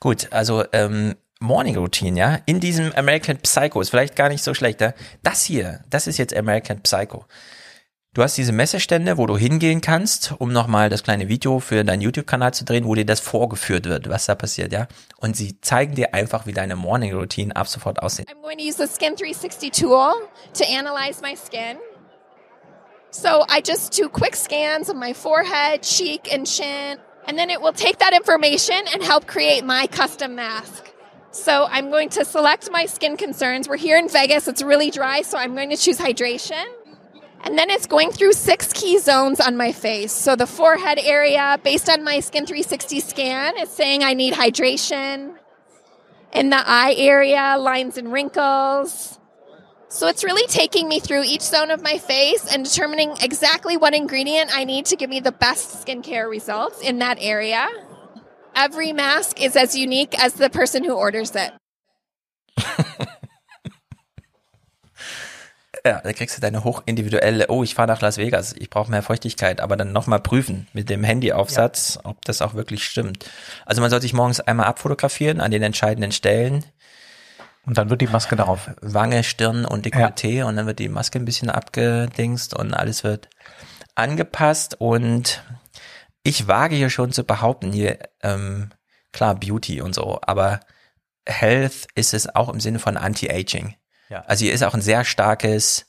Gut, 0.00 0.28
also 0.32 0.64
ähm, 0.72 1.14
Morning 1.40 1.76
Routine, 1.76 2.18
ja, 2.18 2.38
in 2.46 2.60
diesem 2.60 2.92
American 2.94 3.38
Psycho 3.38 3.80
ist 3.80 3.90
vielleicht 3.90 4.16
gar 4.16 4.28
nicht 4.28 4.44
so 4.44 4.54
schlecht. 4.54 4.80
Ja? 4.80 4.94
Das 5.22 5.42
hier, 5.42 5.80
das 5.90 6.06
ist 6.06 6.18
jetzt 6.18 6.34
American 6.36 6.80
Psycho. 6.82 7.26
Du 8.14 8.22
hast 8.22 8.36
diese 8.36 8.52
Messestände, 8.52 9.16
wo 9.16 9.26
du 9.26 9.38
hingehen 9.38 9.80
kannst, 9.80 10.34
um 10.38 10.52
nochmal 10.52 10.90
das 10.90 11.02
kleine 11.02 11.28
Video 11.28 11.60
für 11.60 11.82
deinen 11.82 12.02
YouTube-Kanal 12.02 12.52
zu 12.52 12.64
drehen, 12.66 12.84
wo 12.84 12.94
dir 12.94 13.06
das 13.06 13.20
vorgeführt 13.20 13.86
wird, 13.86 14.10
was 14.10 14.26
da 14.26 14.34
passiert, 14.34 14.70
ja. 14.70 14.86
Und 15.16 15.34
sie 15.34 15.58
zeigen 15.62 15.94
dir 15.94 16.12
einfach, 16.12 16.44
wie 16.44 16.52
deine 16.52 16.76
Morning 16.76 17.14
Routine 17.14 17.56
ab 17.56 17.68
sofort 17.68 18.02
aussieht. 18.02 18.28
I'm 18.28 18.42
going 18.42 18.58
to 18.58 18.64
use 18.64 18.76
the 18.76 18.86
Skin 18.86 19.16
360 19.16 19.70
tool 19.70 20.12
to 20.52 20.64
analyze 20.64 21.22
my 21.22 21.34
skin. 21.34 21.78
So 23.12 23.44
I 23.46 23.60
just 23.60 23.92
do 23.92 24.08
quick 24.08 24.34
scans 24.34 24.88
of 24.88 24.96
my 24.96 25.12
forehead, 25.12 25.82
cheek, 25.82 26.32
and 26.32 26.46
chin, 26.46 26.98
and 27.26 27.38
then 27.38 27.50
it 27.50 27.60
will 27.60 27.74
take 27.74 27.98
that 27.98 28.14
information 28.14 28.80
and 28.90 29.02
help 29.02 29.26
create 29.26 29.64
my 29.66 29.86
custom 29.86 30.34
mask. 30.34 30.90
So 31.30 31.66
I'm 31.70 31.90
going 31.90 32.08
to 32.10 32.24
select 32.24 32.70
my 32.72 32.86
skin 32.86 33.18
concerns. 33.18 33.68
We're 33.68 33.76
here 33.76 33.98
in 33.98 34.08
Vegas, 34.08 34.48
it's 34.48 34.62
really 34.62 34.90
dry, 34.90 35.20
so 35.20 35.36
I'm 35.36 35.54
going 35.54 35.68
to 35.68 35.76
choose 35.76 35.98
hydration. 35.98 36.64
And 37.44 37.58
then 37.58 37.68
it's 37.68 37.86
going 37.86 38.12
through 38.12 38.32
six 38.32 38.72
key 38.72 38.98
zones 38.98 39.40
on 39.40 39.58
my 39.58 39.72
face. 39.72 40.12
So 40.12 40.34
the 40.34 40.46
forehead 40.46 40.98
area, 40.98 41.60
based 41.62 41.90
on 41.90 42.02
my 42.04 42.20
Skin 42.20 42.46
360 42.46 43.00
scan, 43.00 43.58
it's 43.58 43.74
saying 43.74 44.02
I 44.02 44.14
need 44.14 44.32
hydration. 44.32 45.34
In 46.32 46.48
the 46.48 46.62
eye 46.64 46.94
area, 46.96 47.56
lines 47.58 47.98
and 47.98 48.10
wrinkles. 48.10 49.18
So 49.92 50.06
it's 50.08 50.24
really 50.24 50.46
taking 50.46 50.88
me 50.88 51.00
through 51.00 51.24
each 51.24 51.42
zone 51.42 51.70
of 51.70 51.82
my 51.82 51.98
face 51.98 52.50
and 52.50 52.64
determining 52.64 53.12
exactly 53.20 53.76
what 53.76 53.94
ingredient 53.94 54.50
I 54.56 54.64
need 54.64 54.86
to 54.86 54.96
give 54.96 55.10
me 55.10 55.20
the 55.20 55.32
best 55.32 55.84
skincare 55.84 56.30
results 56.30 56.80
in 56.80 57.00
that 57.00 57.18
area. 57.20 57.68
Every 58.56 58.94
mask 58.94 59.38
is 59.38 59.54
as 59.54 59.76
unique 59.76 60.18
as 60.18 60.32
the 60.32 60.48
person 60.48 60.82
who 60.82 60.94
orders 60.94 61.32
it. 61.36 61.52
Ja, 65.84 66.00
da 66.00 66.12
kriegst 66.12 66.36
du 66.36 66.40
deine 66.40 66.62
hochindividuelle, 66.62 67.46
oh, 67.48 67.64
ich 67.64 67.74
fahre 67.74 67.88
nach 67.88 68.00
Las 68.00 68.16
Vegas, 68.16 68.54
ich 68.56 68.70
brauche 68.70 68.88
mehr 68.88 69.02
Feuchtigkeit, 69.02 69.60
aber 69.60 69.76
dann 69.76 69.90
nochmal 69.90 70.20
prüfen 70.20 70.68
mit 70.72 70.88
dem 70.88 71.02
Handyaufsatz, 71.02 71.96
ja. 71.96 72.10
ob 72.10 72.24
das 72.24 72.40
auch 72.40 72.54
wirklich 72.54 72.84
stimmt. 72.84 73.28
Also 73.66 73.80
man 73.80 73.90
soll 73.90 74.00
sich 74.00 74.12
morgens 74.12 74.38
einmal 74.38 74.66
abfotografieren 74.66 75.40
an 75.40 75.50
den 75.50 75.64
entscheidenden 75.64 76.12
Stellen. 76.12 76.64
Und 77.64 77.78
dann 77.78 77.90
wird 77.90 78.00
die 78.00 78.08
Maske 78.08 78.34
darauf. 78.34 78.70
Wange, 78.80 79.22
Stirn 79.22 79.64
und 79.64 79.86
Dekolleté 79.86 80.28
ja. 80.28 80.46
und 80.46 80.56
dann 80.56 80.66
wird 80.66 80.80
die 80.80 80.88
Maske 80.88 81.18
ein 81.18 81.24
bisschen 81.24 81.48
abgedingst 81.48 82.54
und 82.54 82.74
alles 82.74 83.04
wird 83.04 83.28
angepasst 83.94 84.80
und 84.80 85.42
ich 86.24 86.48
wage 86.48 86.76
hier 86.76 86.90
schon 86.90 87.12
zu 87.12 87.24
behaupten, 87.24 87.72
hier, 87.72 87.98
ähm, 88.22 88.70
klar, 89.12 89.34
Beauty 89.34 89.80
und 89.80 89.94
so, 89.94 90.20
aber 90.22 90.60
Health 91.26 91.86
ist 91.94 92.14
es 92.14 92.34
auch 92.34 92.48
im 92.48 92.60
Sinne 92.60 92.78
von 92.78 92.96
Anti-Aging. 92.96 93.74
Ja. 94.08 94.22
Also 94.26 94.44
hier 94.44 94.54
ist 94.54 94.62
auch 94.62 94.74
ein 94.74 94.82
sehr 94.82 95.04
starkes, 95.04 95.86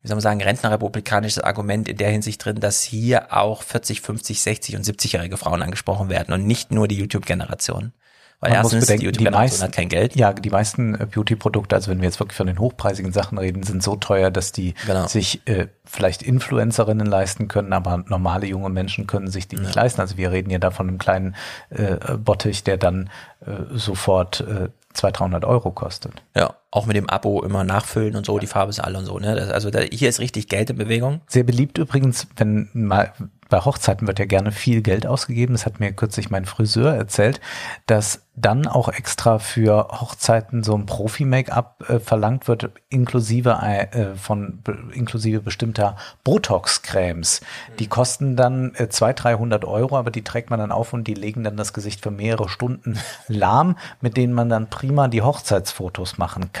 wie 0.00 0.08
soll 0.08 0.16
man 0.16 0.22
sagen, 0.22 0.42
rentnerrepublikanisches 0.42 1.42
Argument 1.42 1.88
in 1.88 1.96
der 1.96 2.10
Hinsicht 2.10 2.44
drin, 2.44 2.60
dass 2.60 2.82
hier 2.82 3.36
auch 3.36 3.62
40, 3.62 4.00
50, 4.00 4.42
60 4.42 4.76
und 4.76 4.84
70-jährige 4.84 5.36
Frauen 5.36 5.62
angesprochen 5.62 6.08
werden 6.08 6.32
und 6.32 6.46
nicht 6.46 6.72
nur 6.72 6.88
die 6.88 6.98
YouTube-Generation. 6.98 7.92
Weil 8.40 8.52
Man 8.52 8.62
erstens, 8.62 8.86
bedenken, 8.86 9.00
die 9.00 9.06
YouTube-Generation 9.06 9.62
hat 9.62 9.72
kein 9.72 9.88
Geld. 9.90 10.16
Ja, 10.16 10.32
die 10.32 10.48
meisten 10.48 10.94
äh, 10.94 11.06
Beauty-Produkte, 11.06 11.76
also 11.76 11.90
wenn 11.90 11.98
wir 11.98 12.06
jetzt 12.06 12.20
wirklich 12.20 12.36
von 12.36 12.46
den 12.46 12.58
hochpreisigen 12.58 13.12
Sachen 13.12 13.36
reden, 13.36 13.62
sind 13.62 13.82
so 13.82 13.96
teuer, 13.96 14.30
dass 14.30 14.52
die 14.52 14.74
genau. 14.86 15.06
sich 15.06 15.46
äh, 15.46 15.66
vielleicht 15.84 16.22
Influencerinnen 16.22 17.06
leisten 17.06 17.48
können, 17.48 17.72
aber 17.74 18.04
normale 18.08 18.46
junge 18.46 18.70
Menschen 18.70 19.06
können 19.06 19.28
sich 19.28 19.46
die 19.46 19.56
ja. 19.56 19.62
nicht 19.62 19.74
leisten. 19.74 20.00
Also 20.00 20.16
wir 20.16 20.32
reden 20.32 20.48
ja 20.50 20.58
da 20.58 20.70
von 20.70 20.88
einem 20.88 20.98
kleinen 20.98 21.36
äh, 21.68 22.16
Bottich, 22.16 22.64
der 22.64 22.78
dann 22.78 23.10
äh, 23.44 23.76
sofort 23.76 24.40
äh, 24.40 24.68
200, 24.94 25.20
300 25.20 25.44
Euro 25.44 25.70
kostet. 25.70 26.22
Ja, 26.34 26.54
auch 26.70 26.86
mit 26.86 26.96
dem 26.96 27.08
Abo 27.08 27.42
immer 27.42 27.64
nachfüllen 27.64 28.16
und 28.16 28.26
so, 28.26 28.38
die 28.38 28.46
Farbe 28.46 28.70
ist 28.70 28.80
alle 28.80 28.98
und 28.98 29.04
so. 29.04 29.18
Ne? 29.18 29.34
Das, 29.34 29.50
also 29.50 29.70
da, 29.70 29.80
hier 29.80 30.08
ist 30.08 30.20
richtig 30.20 30.48
Geld 30.48 30.70
in 30.70 30.76
Bewegung. 30.76 31.20
Sehr 31.26 31.42
beliebt 31.42 31.78
übrigens, 31.78 32.28
wenn 32.36 32.68
mal 32.72 33.12
bei 33.50 33.58
Hochzeiten 33.60 34.06
wird 34.06 34.18
ja 34.18 34.24
gerne 34.24 34.52
viel 34.52 34.80
Geld 34.80 35.06
ausgegeben. 35.06 35.52
Das 35.52 35.66
hat 35.66 35.80
mir 35.80 35.92
kürzlich 35.92 36.30
mein 36.30 36.46
Friseur 36.46 36.94
erzählt, 36.94 37.40
dass 37.86 38.22
dann 38.36 38.66
auch 38.66 38.88
extra 38.88 39.38
für 39.38 39.88
Hochzeiten 40.00 40.62
so 40.62 40.74
ein 40.74 40.86
Profi-Make-up 40.86 41.84
äh, 41.88 41.98
verlangt 41.98 42.48
wird, 42.48 42.70
inklusive 42.88 43.50
äh, 43.50 44.14
von 44.14 44.62
inklusive 44.94 45.40
bestimmter 45.40 45.96
Botox-Cremes. 46.24 47.42
Die 47.78 47.88
kosten 47.88 48.36
dann 48.36 48.72
äh, 48.76 48.88
200, 48.88 49.24
300 49.24 49.64
Euro, 49.64 49.98
aber 49.98 50.10
die 50.10 50.22
trägt 50.22 50.48
man 50.48 50.60
dann 50.60 50.72
auf 50.72 50.92
und 50.92 51.06
die 51.06 51.14
legen 51.14 51.44
dann 51.44 51.56
das 51.56 51.72
Gesicht 51.72 52.02
für 52.02 52.10
mehrere 52.10 52.48
Stunden 52.48 52.98
lahm, 53.28 53.76
mit 54.00 54.16
denen 54.16 54.32
man 54.32 54.48
dann 54.48 54.70
prima 54.70 55.08
die 55.08 55.22
Hochzeitsfotos 55.22 56.16
machen 56.16 56.52
kann. 56.52 56.59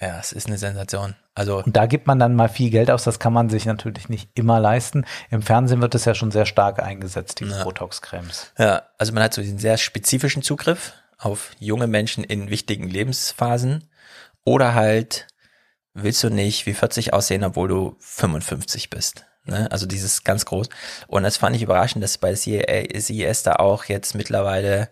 Ja, 0.00 0.18
es 0.20 0.32
ist 0.32 0.46
eine 0.46 0.58
Sensation. 0.58 1.16
Also 1.34 1.62
und 1.62 1.76
da 1.76 1.86
gibt 1.86 2.06
man 2.06 2.18
dann 2.18 2.34
mal 2.34 2.48
viel 2.48 2.70
Geld 2.70 2.90
aus, 2.90 3.04
das 3.04 3.18
kann 3.18 3.32
man 3.32 3.48
sich 3.48 3.64
natürlich 3.64 4.08
nicht 4.08 4.30
immer 4.34 4.60
leisten. 4.60 5.04
Im 5.30 5.42
Fernsehen 5.42 5.80
wird 5.80 5.94
es 5.94 6.04
ja 6.04 6.14
schon 6.14 6.30
sehr 6.30 6.46
stark 6.46 6.82
eingesetzt, 6.82 7.40
diese 7.40 7.58
ja. 7.58 7.64
Botox-Cremes. 7.64 8.52
Ja, 8.58 8.82
also 8.98 9.12
man 9.12 9.22
hat 9.22 9.34
so 9.34 9.42
diesen 9.42 9.58
sehr 9.58 9.76
spezifischen 9.76 10.42
Zugriff 10.42 10.94
auf 11.16 11.52
junge 11.58 11.86
Menschen 11.86 12.24
in 12.24 12.50
wichtigen 12.50 12.88
Lebensphasen 12.88 13.88
oder 14.44 14.74
halt 14.74 15.26
willst 15.94 16.22
du 16.22 16.30
nicht 16.30 16.66
wie 16.66 16.74
40 16.74 17.12
aussehen, 17.12 17.44
obwohl 17.44 17.68
du 17.68 17.96
55 18.00 18.90
bist. 18.90 19.26
Ne? 19.44 19.70
Also 19.70 19.86
dieses 19.86 20.24
ganz 20.24 20.44
groß. 20.44 20.68
Und 21.06 21.22
das 21.22 21.36
fand 21.36 21.56
ich 21.56 21.62
überraschend, 21.62 22.04
dass 22.04 22.18
bei 22.18 22.34
CES 22.34 23.42
da 23.42 23.56
auch 23.56 23.84
jetzt 23.84 24.14
mittlerweile 24.14 24.88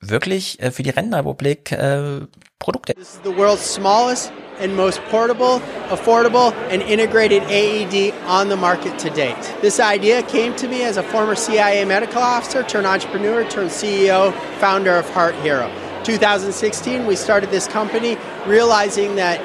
wirklich 0.00 0.60
äh, 0.60 0.70
für 0.70 0.82
die 0.82 0.90
Rentenrepublik 0.90 1.72
äh, 1.72 2.20
Produkte. 2.58 2.94
This 2.94 3.14
is 3.14 3.20
the 3.24 3.34
world's 3.34 3.64
smallest 3.64 4.32
and 4.60 4.76
most 4.76 5.00
portable, 5.10 5.62
affordable, 5.90 6.52
and 6.70 6.82
integrated 6.82 7.42
AED 7.44 8.12
on 8.26 8.48
the 8.48 8.56
market 8.56 8.98
to 8.98 9.08
date. 9.10 9.36
This 9.62 9.80
idea 9.80 10.22
came 10.22 10.54
to 10.56 10.68
me 10.68 10.82
as 10.84 10.98
a 10.98 11.02
former 11.02 11.34
CIA 11.34 11.84
medical 11.86 12.20
officer, 12.20 12.62
turned 12.62 12.86
entrepreneur, 12.86 13.44
turned 13.48 13.70
CEO, 13.70 14.32
founder 14.58 14.94
of 14.96 15.08
Heart 15.10 15.34
Hero. 15.36 15.70
2016, 16.04 17.06
we 17.06 17.16
started 17.16 17.50
this 17.50 17.66
company 17.66 18.18
realizing 18.46 19.16
that 19.16 19.40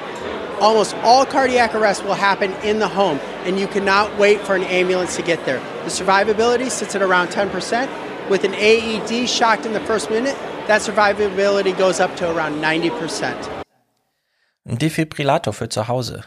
almost 0.62 0.96
all 0.98 1.26
cardiac 1.26 1.74
arrest 1.76 2.04
will 2.04 2.14
happen 2.14 2.52
in 2.64 2.80
the 2.80 2.88
home, 2.88 3.20
and 3.46 3.60
you 3.60 3.68
cannot 3.68 4.18
wait 4.18 4.42
for 4.42 4.56
an 4.56 4.64
ambulance 4.64 5.16
to 5.16 5.22
get 5.22 5.46
there. 5.46 5.60
The 5.84 5.92
survivability 5.92 6.70
sits 6.70 6.96
at 6.96 7.02
around 7.02 7.30
10%. 7.30 7.88
With 8.30 8.44
an 8.44 8.54
AED 8.56 9.28
shocked 9.30 9.66
in 9.66 9.74
the 9.74 9.80
first 9.80 10.10
minute, 10.10 10.36
that 10.68 10.82
survivability 10.82 11.78
goes 11.78 12.00
up 12.00 12.16
to 12.18 12.26
around 12.26 12.60
90%. 12.64 13.34
Ein 14.68 14.78
Defibrillator 14.80 15.54
für 15.54 15.70
zu 15.70 15.88
Hause. 15.88 16.24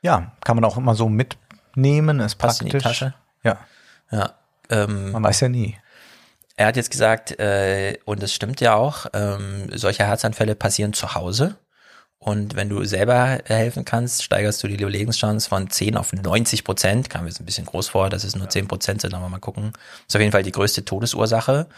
Ja, 0.00 0.32
kann 0.44 0.56
man 0.56 0.64
auch 0.64 0.78
immer 0.78 0.94
so 0.94 1.10
mitnehmen, 1.10 2.20
ist 2.20 2.36
Passt 2.36 2.60
praktisch. 2.60 2.72
in 2.74 2.78
die 2.78 2.82
Tasche. 2.82 3.14
Ja. 3.42 3.58
Ja. 4.10 4.30
Ähm, 4.70 5.12
man 5.12 5.22
weiß 5.22 5.40
ja 5.40 5.48
nie. 5.50 5.76
Er 6.56 6.68
hat 6.68 6.76
jetzt 6.76 6.90
gesagt, 6.90 7.38
äh, 7.38 7.98
und 8.06 8.22
das 8.22 8.32
stimmt 8.32 8.62
ja 8.62 8.74
auch, 8.74 9.04
ähm, 9.12 9.68
solche 9.74 10.04
Herzanfälle 10.06 10.54
passieren 10.54 10.94
zu 10.94 11.14
Hause. 11.14 11.56
Und 12.26 12.56
wenn 12.56 12.68
du 12.68 12.84
selber 12.84 13.38
helfen 13.44 13.84
kannst, 13.84 14.24
steigerst 14.24 14.60
du 14.60 14.66
die 14.66 14.74
Überlebenschance 14.74 15.48
von 15.48 15.70
10 15.70 15.96
auf 15.96 16.12
90 16.12 16.64
Prozent. 16.64 17.08
Kam 17.08 17.22
mir 17.22 17.28
jetzt 17.28 17.38
ein 17.40 17.44
bisschen 17.46 17.66
groß 17.66 17.86
vor, 17.88 18.10
dass 18.10 18.24
es 18.24 18.34
nur 18.34 18.48
10 18.48 18.66
Prozent 18.66 19.00
sind, 19.00 19.14
aber 19.14 19.28
mal 19.28 19.38
gucken. 19.38 19.70
Das 19.74 19.82
ist 20.08 20.16
auf 20.16 20.20
jeden 20.20 20.32
Fall 20.32 20.42
die 20.42 20.50
größte 20.50 20.84
Todesursache. 20.84 21.68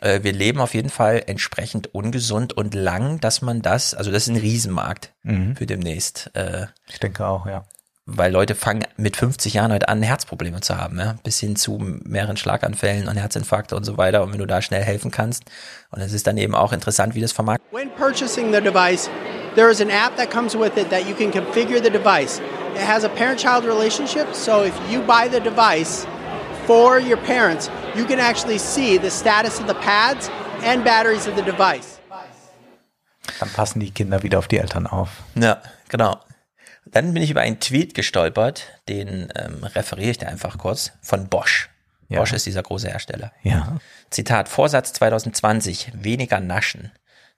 Äh, 0.00 0.22
wir 0.22 0.32
leben 0.32 0.60
auf 0.60 0.72
jeden 0.72 0.88
Fall 0.88 1.22
entsprechend 1.26 1.94
ungesund 1.94 2.54
und 2.54 2.74
lang, 2.74 3.20
dass 3.20 3.42
man 3.42 3.60
das, 3.60 3.92
also 3.92 4.10
das 4.10 4.22
ist 4.22 4.28
ein 4.30 4.36
Riesenmarkt 4.36 5.12
Mhm. 5.24 5.56
für 5.56 5.66
demnächst. 5.66 6.30
Äh, 6.34 6.68
Ich 6.88 7.00
denke 7.00 7.26
auch, 7.26 7.44
ja. 7.46 7.66
Weil 8.10 8.32
Leute 8.32 8.54
fangen 8.54 8.86
mit 8.96 9.18
50 9.18 9.52
Jahren 9.52 9.70
heute 9.70 9.88
an, 9.88 10.02
Herzprobleme 10.02 10.62
zu 10.62 10.78
haben, 10.78 10.98
ja? 10.98 11.16
bis 11.24 11.40
hin 11.40 11.56
zu 11.56 11.78
mehreren 11.78 12.38
Schlaganfällen 12.38 13.06
und 13.06 13.16
Herzinfarkte 13.16 13.76
und 13.76 13.84
so 13.84 13.98
weiter. 13.98 14.22
Und 14.22 14.32
wenn 14.32 14.38
du 14.38 14.46
da 14.46 14.62
schnell 14.62 14.82
helfen 14.82 15.10
kannst, 15.10 15.44
und 15.90 16.00
es 16.00 16.14
ist 16.14 16.26
dann 16.26 16.38
eben 16.38 16.54
auch 16.54 16.72
interessant, 16.72 17.14
wie 17.14 17.20
das 17.20 17.32
vermarktet 17.32 17.70
When 17.70 17.90
purchasing 17.96 18.50
the 18.50 18.62
device, 18.62 19.10
there 19.56 19.70
is 19.70 19.82
an 19.82 19.90
app 19.90 20.16
that 20.16 20.30
comes 20.30 20.54
with 20.54 20.72
it 20.76 20.88
that 20.88 21.06
you 21.06 21.14
can 21.14 21.30
configure 21.30 21.82
the 21.82 21.90
device. 21.90 22.40
It 22.74 22.88
has 22.88 23.04
a 23.04 23.10
parent 23.10 23.38
child 23.38 23.66
relationship, 23.66 24.34
so 24.34 24.64
if 24.64 24.72
you 24.90 25.02
buy 25.02 25.28
the 25.30 25.40
device 25.40 26.06
for 26.66 26.98
your 26.98 27.18
parents, 27.18 27.70
you 27.94 28.06
can 28.06 28.18
actually 28.18 28.58
see 28.58 28.96
the 28.96 29.10
status 29.10 29.60
of 29.60 29.66
the 29.66 29.74
pads 29.74 30.30
and 30.64 30.82
batteries 30.82 31.26
of 31.28 31.36
the 31.36 31.42
device. 31.42 31.98
Dann 33.38 33.50
passen 33.50 33.80
die 33.80 33.90
Kinder 33.90 34.22
wieder 34.22 34.38
auf 34.38 34.48
die 34.48 34.56
Eltern 34.56 34.86
auf. 34.86 35.10
Ja, 35.34 35.60
genau. 35.90 36.18
Dann 36.92 37.14
bin 37.14 37.22
ich 37.22 37.30
über 37.30 37.40
einen 37.40 37.60
Tweet 37.60 37.94
gestolpert, 37.94 38.64
den 38.88 39.32
ähm, 39.36 39.64
referiere 39.64 40.10
ich 40.10 40.18
dir 40.18 40.28
einfach 40.28 40.58
kurz, 40.58 40.92
von 41.02 41.28
Bosch. 41.28 41.70
Ja. 42.08 42.20
Bosch 42.20 42.32
ist 42.32 42.46
dieser 42.46 42.62
große 42.62 42.88
Hersteller. 42.88 43.32
Ja. 43.42 43.78
Zitat, 44.10 44.48
Vorsatz 44.48 44.92
2020, 44.94 45.92
weniger 45.94 46.40
naschen. 46.40 46.92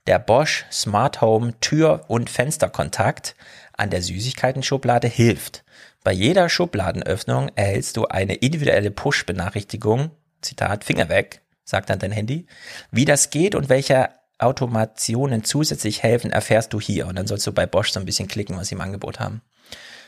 Der 0.07 0.19
Bosch 0.19 0.65
Smart 0.71 1.21
Home 1.21 1.59
Tür- 1.61 2.05
und 2.09 2.31
Fensterkontakt 2.31 3.35
an 3.77 3.91
der 3.91 4.03
Süßigkeiten-Schublade 4.03 5.09
hilft. 5.09 5.65
Bei 6.05 6.13
jeder 6.13 6.49
Schubladenöffnung 6.49 7.51
erhältst 7.57 7.97
du 7.97 8.07
eine 8.07 8.35
individuelle 8.35 8.91
Push-Benachrichtigung, 8.91 10.11
Zitat, 10.41 10.85
Finger 10.85 11.09
weg, 11.09 11.43
sagt 11.65 11.91
dann 11.91 11.99
dein 11.99 12.13
Handy. 12.13 12.47
Wie 12.91 13.05
das 13.05 13.31
geht 13.31 13.55
und 13.55 13.69
welche 13.69 14.09
Automationen 14.41 15.45
zusätzlich 15.45 16.03
helfen, 16.03 16.31
erfährst 16.31 16.73
du 16.73 16.81
hier. 16.81 17.07
Und 17.07 17.17
dann 17.17 17.27
sollst 17.27 17.47
du 17.47 17.53
bei 17.53 17.67
Bosch 17.67 17.91
so 17.93 18.01
ein 18.01 18.07
bisschen 18.07 18.29
klicken, 18.29 18.57
was 18.57 18.69
sie 18.69 18.75
im 18.75 18.81
Angebot 18.81 19.21
haben. 19.21 19.43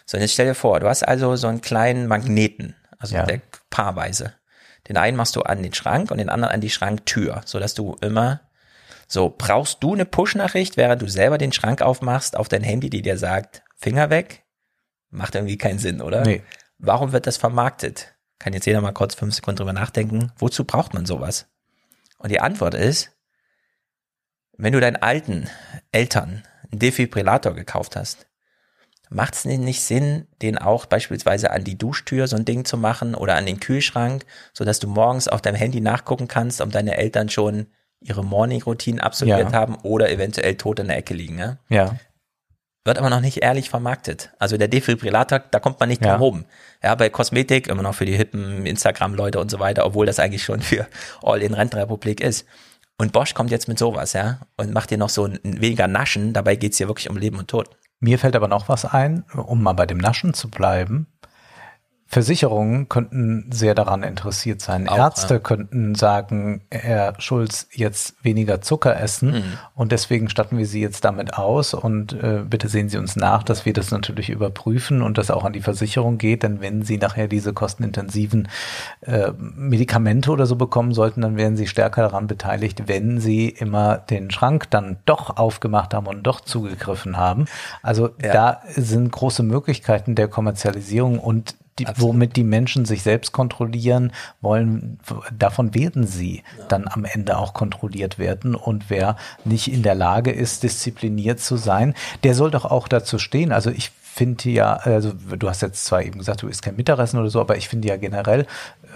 So, 0.06 0.16
und 0.16 0.22
jetzt 0.22 0.32
stell 0.32 0.46
dir 0.46 0.54
vor, 0.54 0.80
du 0.80 0.88
hast 0.88 1.02
also 1.02 1.36
so 1.36 1.46
einen 1.46 1.60
kleinen 1.60 2.06
Magneten 2.06 2.76
Also 2.98 3.16
Ja. 3.16 3.26
der 3.26 3.40
paarweise. 3.70 4.34
Den 4.88 4.96
einen 4.96 5.16
machst 5.16 5.34
du 5.36 5.42
an 5.42 5.62
den 5.62 5.74
Schrank 5.74 6.10
und 6.10 6.18
den 6.18 6.28
anderen 6.28 6.54
an 6.54 6.60
die 6.60 6.70
Schranktür, 6.70 7.40
so 7.44 7.58
dass 7.58 7.74
du 7.74 7.96
immer 8.00 8.40
so 9.08 9.34
brauchst 9.36 9.82
du 9.82 9.92
eine 9.92 10.06
Push-Nachricht, 10.06 10.78
während 10.78 11.02
du 11.02 11.08
selber 11.08 11.36
den 11.36 11.52
Schrank 11.52 11.82
aufmachst 11.82 12.34
auf 12.34 12.48
dein 12.48 12.62
Handy, 12.62 12.88
die 12.88 13.02
dir 13.02 13.18
sagt 13.18 13.62
Finger 13.76 14.08
weg. 14.08 14.44
Macht 15.10 15.34
irgendwie 15.34 15.58
keinen 15.58 15.78
Sinn, 15.78 16.00
oder? 16.00 16.22
Nee. 16.22 16.42
Warum 16.78 17.12
wird 17.12 17.26
das 17.26 17.36
vermarktet? 17.36 18.14
Kann 18.38 18.54
jetzt 18.54 18.64
jeder 18.64 18.80
mal 18.80 18.92
kurz 18.92 19.14
fünf 19.14 19.34
Sekunden 19.34 19.58
drüber 19.58 19.74
nachdenken. 19.74 20.32
Wozu 20.38 20.64
braucht 20.64 20.94
man 20.94 21.04
sowas? 21.04 21.46
Und 22.18 22.30
die 22.30 22.40
Antwort 22.40 22.74
ist, 22.74 23.11
wenn 24.62 24.72
du 24.72 24.80
deinen 24.80 24.96
alten 24.96 25.48
Eltern 25.90 26.44
einen 26.70 26.78
Defibrillator 26.78 27.54
gekauft 27.54 27.96
hast, 27.96 28.26
macht 29.10 29.34
es 29.34 29.44
nicht 29.44 29.82
Sinn, 29.82 30.26
den 30.40 30.56
auch 30.56 30.86
beispielsweise 30.86 31.50
an 31.50 31.64
die 31.64 31.76
Duschtür 31.76 32.28
so 32.28 32.36
ein 32.36 32.44
Ding 32.44 32.64
zu 32.64 32.76
machen 32.78 33.14
oder 33.14 33.34
an 33.34 33.44
den 33.44 33.60
Kühlschrank, 33.60 34.24
so 34.52 34.64
dass 34.64 34.78
du 34.78 34.88
morgens 34.88 35.28
auf 35.28 35.42
deinem 35.42 35.56
Handy 35.56 35.80
nachgucken 35.80 36.28
kannst, 36.28 36.60
ob 36.60 36.70
deine 36.70 36.96
Eltern 36.96 37.28
schon 37.28 37.66
ihre 38.00 38.24
Morning-Routinen 38.24 39.00
absolviert 39.00 39.52
Ja. 39.52 39.52
haben 39.52 39.76
oder 39.82 40.10
eventuell 40.10 40.54
tot 40.56 40.78
in 40.78 40.88
der 40.88 40.96
Ecke 40.96 41.12
liegen. 41.14 41.36
Ne? 41.36 41.58
Ja. 41.68 41.96
Wird 42.84 42.98
aber 42.98 43.10
noch 43.10 43.20
nicht 43.20 43.42
ehrlich 43.42 43.68
vermarktet. 43.68 44.30
Also 44.38 44.56
der 44.56 44.68
Defibrillator, 44.68 45.40
da 45.40 45.60
kommt 45.60 45.78
man 45.78 45.88
nicht 45.88 46.04
Ja. 46.04 46.12
drum 46.12 46.20
rum. 46.22 46.44
Ja, 46.82 46.94
bei 46.94 47.10
Kosmetik 47.10 47.68
immer 47.68 47.82
noch 47.82 47.94
für 47.94 48.06
die 48.06 48.16
hippen 48.16 48.64
Instagram-Leute 48.64 49.38
und 49.40 49.50
so 49.50 49.58
weiter, 49.60 49.84
obwohl 49.86 50.06
das 50.06 50.18
eigentlich 50.18 50.42
schon 50.44 50.62
für 50.62 50.86
All-in-Rentenrepublik 51.22 52.20
ist. 52.20 52.46
Und 52.98 53.12
Bosch 53.12 53.34
kommt 53.34 53.50
jetzt 53.50 53.68
mit 53.68 53.78
sowas, 53.78 54.12
ja, 54.12 54.40
und 54.56 54.72
macht 54.72 54.90
dir 54.90 54.98
noch 54.98 55.08
so 55.08 55.24
ein 55.26 55.40
weniger 55.42 55.88
Naschen. 55.88 56.32
Dabei 56.32 56.56
geht's 56.56 56.78
hier 56.78 56.88
wirklich 56.88 57.10
um 57.10 57.16
Leben 57.16 57.38
und 57.38 57.48
Tod. 57.48 57.70
Mir 58.00 58.18
fällt 58.18 58.36
aber 58.36 58.48
noch 58.48 58.68
was 58.68 58.84
ein, 58.84 59.24
um 59.34 59.62
mal 59.62 59.72
bei 59.74 59.86
dem 59.86 59.98
Naschen 59.98 60.34
zu 60.34 60.50
bleiben. 60.50 61.06
Versicherungen 62.12 62.90
könnten 62.90 63.46
sehr 63.50 63.74
daran 63.74 64.02
interessiert 64.02 64.60
sein. 64.60 64.86
Auch, 64.86 64.98
Ärzte 64.98 65.34
ja. 65.34 65.40
könnten 65.40 65.94
sagen, 65.94 66.60
Herr 66.70 67.14
Schulz, 67.18 67.68
jetzt 67.72 68.22
weniger 68.22 68.60
Zucker 68.60 69.00
essen 69.00 69.30
Mhm. 69.30 69.42
und 69.74 69.92
deswegen 69.92 70.28
statten 70.28 70.58
wir 70.58 70.66
Sie 70.66 70.82
jetzt 70.82 71.06
damit 71.06 71.32
aus 71.32 71.72
und 71.72 72.12
äh, 72.12 72.42
bitte 72.46 72.68
sehen 72.68 72.90
Sie 72.90 72.98
uns 72.98 73.16
nach, 73.16 73.42
dass 73.42 73.64
wir 73.64 73.72
das 73.72 73.90
natürlich 73.92 74.28
überprüfen 74.28 75.00
und 75.00 75.16
das 75.16 75.30
auch 75.30 75.44
an 75.44 75.54
die 75.54 75.62
Versicherung 75.62 76.18
geht, 76.18 76.42
denn 76.42 76.60
wenn 76.60 76.82
Sie 76.82 76.98
nachher 76.98 77.28
diese 77.28 77.54
kostenintensiven 77.54 78.48
äh, 79.00 79.32
Medikamente 79.38 80.32
oder 80.32 80.44
so 80.44 80.56
bekommen 80.56 80.92
sollten, 80.92 81.22
dann 81.22 81.38
wären 81.38 81.56
Sie 81.56 81.66
stärker 81.66 82.02
daran 82.02 82.26
beteiligt, 82.26 82.88
wenn 82.88 83.20
Sie 83.20 83.48
immer 83.48 83.96
den 83.96 84.30
Schrank 84.30 84.68
dann 84.68 84.98
doch 85.06 85.38
aufgemacht 85.38 85.94
haben 85.94 86.06
und 86.08 86.24
doch 86.24 86.42
zugegriffen 86.42 87.16
haben. 87.16 87.46
Also 87.82 88.10
da 88.18 88.60
sind 88.68 89.10
große 89.10 89.42
Möglichkeiten 89.42 90.14
der 90.14 90.28
Kommerzialisierung 90.28 91.18
und 91.18 91.54
die, 91.78 91.86
womit 91.96 92.36
die 92.36 92.44
Menschen 92.44 92.84
sich 92.84 93.02
selbst 93.02 93.32
kontrollieren 93.32 94.12
wollen, 94.40 94.98
davon 95.36 95.74
werden 95.74 96.06
sie 96.06 96.42
dann 96.68 96.86
am 96.88 97.04
Ende 97.04 97.38
auch 97.38 97.54
kontrolliert 97.54 98.18
werden. 98.18 98.54
Und 98.54 98.90
wer 98.90 99.16
nicht 99.44 99.72
in 99.72 99.82
der 99.82 99.94
Lage 99.94 100.30
ist, 100.30 100.62
diszipliniert 100.62 101.40
zu 101.40 101.56
sein, 101.56 101.94
der 102.24 102.34
soll 102.34 102.50
doch 102.50 102.64
auch 102.64 102.88
dazu 102.88 103.18
stehen. 103.18 103.52
Also 103.52 103.70
ich 103.70 103.90
finde 103.90 104.50
ja, 104.50 104.74
also 104.74 105.12
du 105.12 105.48
hast 105.48 105.62
jetzt 105.62 105.86
zwar 105.86 106.02
eben 106.02 106.18
gesagt, 106.18 106.42
du 106.42 106.48
isst 106.48 106.62
kein 106.62 106.76
Mittagessen 106.76 107.18
oder 107.18 107.30
so, 107.30 107.40
aber 107.40 107.56
ich 107.56 107.68
finde 107.68 107.88
ja 107.88 107.96
generell 107.96 108.46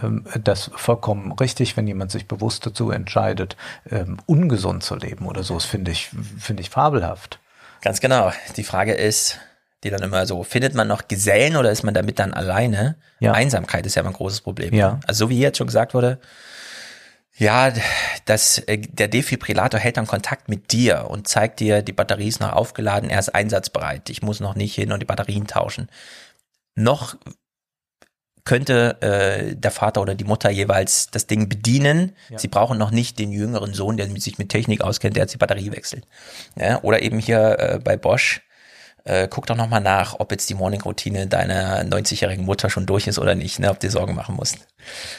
ähm, 0.03 0.25
das 0.43 0.71
vollkommen 0.75 1.33
richtig, 1.33 1.77
wenn 1.79 1.87
jemand 1.87 2.11
sich 2.11 2.29
bewusst 2.29 2.67
dazu 2.67 2.91
entscheidet, 2.91 3.57
ähm, 3.91 4.19
ungesund 4.27 4.83
zu 4.83 4.95
leben 4.95 5.27
oder 5.27 5.43
so. 5.43 5.55
Das 5.55 5.65
finde 5.65 5.91
ich, 5.91 6.11
finde 6.39 6.61
ich 6.61 6.69
fabelhaft. 6.69 7.39
Ganz 7.81 8.01
genau. 8.01 8.33
Die 8.57 8.65
Frage 8.65 8.93
ist, 8.93 9.39
die 9.87 9.91
dann 9.91 10.03
immer 10.03 10.27
so, 10.27 10.43
findet 10.43 10.75
man 10.75 10.89
noch 10.89 11.09
Gesellen 11.09 11.57
oder 11.57 11.71
ist 11.71 11.83
man 11.83 11.95
damit 11.95 12.19
dann 12.19 12.35
alleine? 12.35 12.97
Ja. 13.21 13.33
Einsamkeit 13.33 13.87
ist 13.87 13.95
ja 13.95 14.01
immer 14.01 14.11
ein 14.11 14.17
großes 14.17 14.41
Problem. 14.41 14.75
Ja. 14.75 15.01
Also 15.07 15.27
so 15.27 15.31
wie 15.31 15.39
jetzt 15.39 15.59
schon 15.59 15.67
gesagt 15.67 15.95
wurde, 15.95 16.19
ja, 17.39 17.73
das, 18.25 18.59
äh, 18.61 18.79
der 18.79 19.09
Defibrillator 19.09 19.79
hält 19.79 19.99
dann 19.99 20.07
Kontakt 20.07 20.49
mit 20.49 20.73
dir 20.73 21.07
und 21.09 21.29
zeigt 21.29 21.61
dir, 21.61 21.83
die 21.83 21.93
Batterie 21.93 22.29
ist 22.29 22.41
noch 22.41 22.53
aufgeladen, 22.53 23.11
er 23.11 23.19
ist 23.19 23.35
einsatzbereit. 23.35 24.09
Ich 24.09 24.23
muss 24.23 24.41
noch 24.41 24.55
nicht 24.55 24.75
hin 24.75 24.91
und 24.91 25.01
die 25.01 25.07
Batterien 25.07 25.47
tauschen. 25.47 25.89
Noch 26.75 27.17
könnte 28.45 29.03
äh, 29.03 29.57
der 29.57 29.71
Vater 29.71 30.01
oder 30.01 30.15
die 30.15 30.25
Mutter 30.25 30.51
jeweils 30.51 31.11
das 31.11 31.27
Ding 31.27 31.49
bedienen. 31.49 32.13
Ja. 32.31 32.39
Sie 32.39 32.49
brauchen 32.49 32.79
noch 32.79 32.93
nicht 32.93 33.19
den 33.19 33.33
jüngeren 33.33 33.75
Sohn, 33.75 33.99
der 33.99 34.09
sich 34.19 34.39
mit 34.39 34.49
Technik 34.49 34.81
auskennt, 34.81 35.17
der 35.17 35.25
jetzt 35.25 35.35
die 35.35 35.39
Batterie 35.39 35.73
wechselt. 35.73 36.07
Ja, 36.55 36.81
oder 36.83 37.03
eben 37.03 37.19
hier 37.19 37.59
äh, 37.59 37.79
bei 37.83 37.97
Bosch, 37.97 38.41
äh, 39.07 39.29
guck 39.31 39.47
doch 39.47 39.57
nochmal 39.57 39.81
nach, 39.81 40.19
ob 40.19 40.33
jetzt 40.33 40.51
die 40.51 40.55
Morning-Routine 40.55 41.27
deiner 41.27 41.83
90-jährigen 41.85 42.45
Mutter 42.45 42.71
schon 42.71 42.87
durch 42.87 43.07
ist 43.07 43.19
oder 43.19 43.35
nicht, 43.35 43.59
ne, 43.59 43.71
ob 43.71 43.81
du 43.81 43.87
dir 43.87 43.91
Sorgen 43.93 44.15
machen 44.15 44.35
musst. 44.35 44.59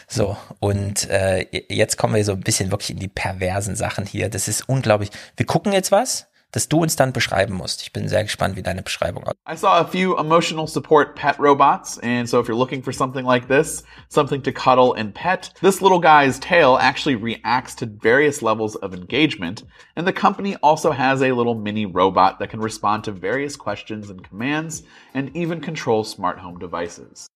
So, 0.07 0.37
und 0.59 1.09
äh, 1.09 1.45
jetzt 1.69 1.97
kommen 1.97 2.15
wir 2.15 2.23
so 2.23 2.33
ein 2.33 2.41
bisschen 2.41 2.71
wirklich 2.71 2.91
in 2.91 2.99
die 2.99 3.07
perversen 3.07 3.75
Sachen 3.75 4.05
hier. 4.05 4.29
Das 4.29 4.47
ist 4.47 4.67
unglaublich. 4.67 5.09
Wir 5.35 5.45
gucken 5.45 5.71
jetzt 5.71 5.91
was, 5.91 6.27
das 6.57 6.67
du 6.69 6.81
uns 6.81 6.95
dann 6.95 7.13
beschreiben 7.13 7.53
musst. 7.53 7.83
Ich 7.83 7.93
bin 7.93 8.07
sehr 8.07 8.23
gespannt, 8.23 8.55
wie 8.55 8.63
deine 8.63 8.81
Beschreibung 8.81 9.23
aussieht. 9.25 9.37
I 9.47 9.55
saw 9.55 9.79
a 9.79 9.85
few 9.85 10.17
emotional 10.17 10.67
support 10.67 11.15
pet 11.15 11.37
robots, 11.37 11.99
and 11.99 12.27
so 12.27 12.41
if 12.41 12.47
you're 12.47 12.57
looking 12.57 12.81
for 12.81 12.91
something 12.91 13.23
like 13.23 13.47
this, 13.47 13.83
something 14.09 14.41
to 14.41 14.51
cuddle 14.51 14.95
and 14.97 15.13
pet, 15.13 15.53
this 15.61 15.81
little 15.81 15.99
guy's 15.99 16.39
tail 16.39 16.79
actually 16.81 17.15
reacts 17.15 17.75
to 17.75 17.85
various 17.85 18.41
levels 18.41 18.75
of 18.77 18.95
engagement, 18.95 19.65
and 19.95 20.07
the 20.07 20.11
company 20.11 20.55
also 20.63 20.91
has 20.91 21.21
a 21.21 21.31
little 21.31 21.53
mini 21.53 21.85
robot 21.85 22.39
that 22.39 22.49
can 22.49 22.59
respond 22.59 23.03
to 23.03 23.11
various 23.11 23.55
questions 23.55 24.09
and 24.09 24.27
commands, 24.27 24.81
and 25.13 25.29
even 25.35 25.61
control 25.61 26.03
smart 26.03 26.39
home 26.39 26.57
devices. 26.57 27.27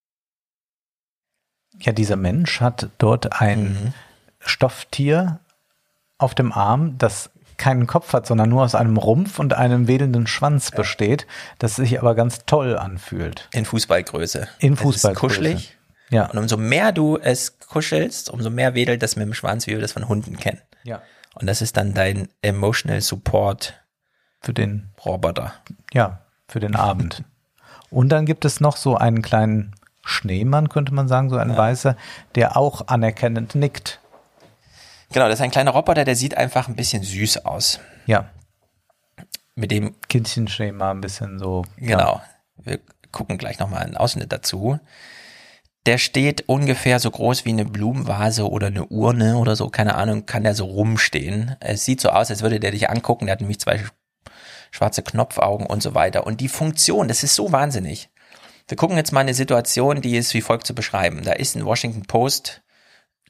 Ja, 1.80 1.92
dieser 1.94 2.16
Mensch 2.16 2.60
hat 2.60 2.90
dort 2.98 3.40
ein 3.40 3.94
Stofftier 4.40 5.40
auf 6.18 6.36
dem 6.36 6.52
Arm, 6.52 6.98
das 6.98 7.31
keinen 7.62 7.88
Kopf 7.88 8.12
hat, 8.14 8.26
sondern 8.28 8.50
nur 8.50 8.64
aus 8.64 8.76
einem 8.76 8.98
Rumpf 8.98 9.40
und 9.40 9.54
einem 9.54 9.88
wedelnden 9.88 10.28
Schwanz 10.28 10.72
besteht, 10.72 11.26
das 11.60 11.78
sich 11.78 12.00
aber 12.00 12.16
ganz 12.16 12.46
toll 12.46 12.78
anfühlt. 12.78 13.48
In 13.54 13.64
Fußballgröße. 13.66 14.48
In 14.60 14.74
Es 14.74 14.80
ist 14.80 14.84
Fußballgröße. 14.84 15.20
kuschelig. 15.36 15.78
Ja. 16.10 16.26
Und 16.26 16.38
umso 16.40 16.58
mehr 16.58 16.92
du 16.92 17.18
es 17.18 17.58
kuschelst, 17.60 18.30
umso 18.30 18.50
mehr 18.50 18.76
wedelt 18.76 19.02
das 19.02 19.16
mit 19.16 19.26
dem 19.26 19.34
Schwanz, 19.34 19.66
wie 19.68 19.72
wir 19.72 19.80
das 19.80 19.94
von 19.94 20.10
Hunden 20.10 20.38
kennen. 20.38 20.60
Ja. 20.84 21.02
Und 21.36 21.48
das 21.48 21.62
ist 21.62 21.78
dann 21.78 21.94
dein 21.94 22.28
Emotional 22.42 23.00
Support 23.00 23.76
Für 24.42 24.54
den, 24.54 24.90
Roboter. 25.06 25.54
ja, 25.94 26.20
für 26.50 26.60
den 26.60 26.76
Abend. 26.76 27.24
Und 27.90 28.10
dann 28.10 28.26
gibt 28.26 28.44
es 28.44 28.60
noch 28.60 28.76
so 28.76 28.98
einen 28.98 29.22
kleinen 29.22 29.74
Schneemann, 30.04 30.68
könnte 30.68 30.94
man 30.94 31.08
sagen, 31.08 31.30
so 31.30 31.38
ein 31.38 31.56
weißer, 31.56 31.96
der 32.36 32.58
auch 32.58 32.88
anerkennend 32.88 33.56
nickt. 33.56 34.01
Genau, 35.12 35.28
das 35.28 35.40
ist 35.40 35.44
ein 35.44 35.52
kleiner 35.52 35.72
Roboter, 35.72 36.06
der 36.06 36.16
sieht 36.16 36.38
einfach 36.38 36.68
ein 36.68 36.76
bisschen 36.76 37.04
süß 37.04 37.46
aus. 37.46 37.80
Ja. 38.06 38.30
Mit 39.56 39.72
dem, 39.72 39.96
Kindchenschema 40.08 40.92
ein 40.92 41.02
bisschen 41.02 41.38
so. 41.38 41.66
genau, 41.78 42.22
wir 42.58 42.80
gucken 43.12 43.38
gleich 43.38 43.60
nochmal 43.60 43.84
einen 43.84 43.98
Ausschnitt 43.98 44.32
dazu. 44.32 44.80
Der 45.86 45.98
steht 45.98 46.48
ungefähr 46.48 47.00
so 47.00 47.10
groß 47.10 47.44
wie 47.44 47.50
eine 47.50 47.66
Blumenvase 47.66 48.50
oder 48.50 48.68
eine 48.68 48.86
Urne 48.86 49.38
oder 49.38 49.56
so, 49.56 49.70
keine 49.70 49.96
Ahnung, 49.96 50.26
kann 50.26 50.44
der 50.44 50.54
so 50.54 50.66
rumstehen. 50.66 51.56
Es 51.60 51.86
sieht 51.86 52.00
so 52.00 52.10
aus, 52.10 52.30
als 52.30 52.42
würde 52.42 52.60
der 52.60 52.72
dich 52.72 52.90
angucken, 52.90 53.26
der 53.26 53.34
hat 53.34 53.42
nämlich 53.42 53.60
zwei 53.60 53.84
schwarze 54.70 55.02
Knopfaugen 55.02 55.66
und 55.66 55.84
so 55.84 55.94
weiter. 55.96 56.26
Und 56.26 56.40
die 56.40 56.48
Funktion, 56.48 57.08
das 57.08 57.24
ist 57.24 57.36
so 57.36 57.52
wahnsinnig. 57.52 58.10
Wir 58.68 58.78
gucken 58.78 58.96
jetzt 58.96 59.12
mal 59.12 59.20
eine 59.20 59.34
Situation, 59.34 60.02
die 60.02 60.16
ist 60.16 60.34
wie 60.34 60.42
folgt 60.42 60.66
zu 60.66 60.74
beschreiben. 60.74 61.24
Da 61.24 61.34
ist 61.34 61.56
ein 61.56 61.66
Washington 61.66 62.04
Post 62.04 62.62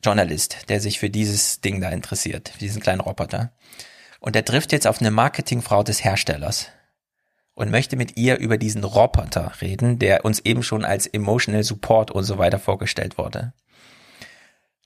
Journalist, 0.03 0.69
der 0.69 0.79
sich 0.79 0.99
für 0.99 1.09
dieses 1.09 1.61
Ding 1.61 1.81
da 1.81 1.89
interessiert, 1.89 2.53
diesen 2.59 2.81
kleinen 2.81 3.01
Roboter. 3.01 3.51
Und 4.19 4.35
der 4.35 4.45
trifft 4.45 4.71
jetzt 4.71 4.87
auf 4.87 4.99
eine 5.01 5.11
Marketingfrau 5.11 5.83
des 5.83 6.03
Herstellers 6.03 6.67
und 7.53 7.71
möchte 7.71 7.95
mit 7.95 8.17
ihr 8.17 8.37
über 8.37 8.57
diesen 8.57 8.83
Roboter 8.83 9.53
reden, 9.61 9.99
der 9.99 10.25
uns 10.25 10.39
eben 10.39 10.63
schon 10.63 10.85
als 10.85 11.07
Emotional 11.07 11.63
Support 11.63 12.11
und 12.11 12.23
so 12.23 12.37
weiter 12.37 12.59
vorgestellt 12.59 13.17
wurde. 13.17 13.53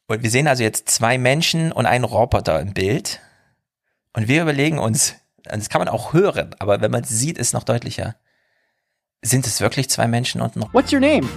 Und 0.08 0.24
wir 0.24 0.30
sehen 0.30 0.48
also 0.48 0.64
jetzt 0.64 0.90
zwei 0.90 1.18
Menschen 1.18 1.72
und 1.72 1.86
einen 1.86 2.04
Roboter 2.04 2.60
im 2.60 2.74
Bild. 2.74 3.22
Und 4.14 4.28
wir 4.28 4.42
überlegen 4.42 4.80
uns, 4.80 5.16
das 5.44 5.70
kann 5.70 5.80
man 5.80 5.90
auch 5.90 6.14
hören, 6.14 6.56
aber 6.60 6.82
wenn 6.82 6.92
man 6.92 7.04
es 7.04 7.10
sieht, 7.10 7.38
ist 7.38 7.48
es 7.48 7.54
noch 7.54 7.64
deutlicher. 7.64 8.16
Sind 9.22 9.48
es 9.48 9.62
wirklich 9.62 9.90
zwei 9.90 10.08
Menschen 10.08 10.42
und 10.42 10.56
noch? 10.56 10.74
What's 10.74 10.94
your 10.94 11.00
name? 11.00 11.28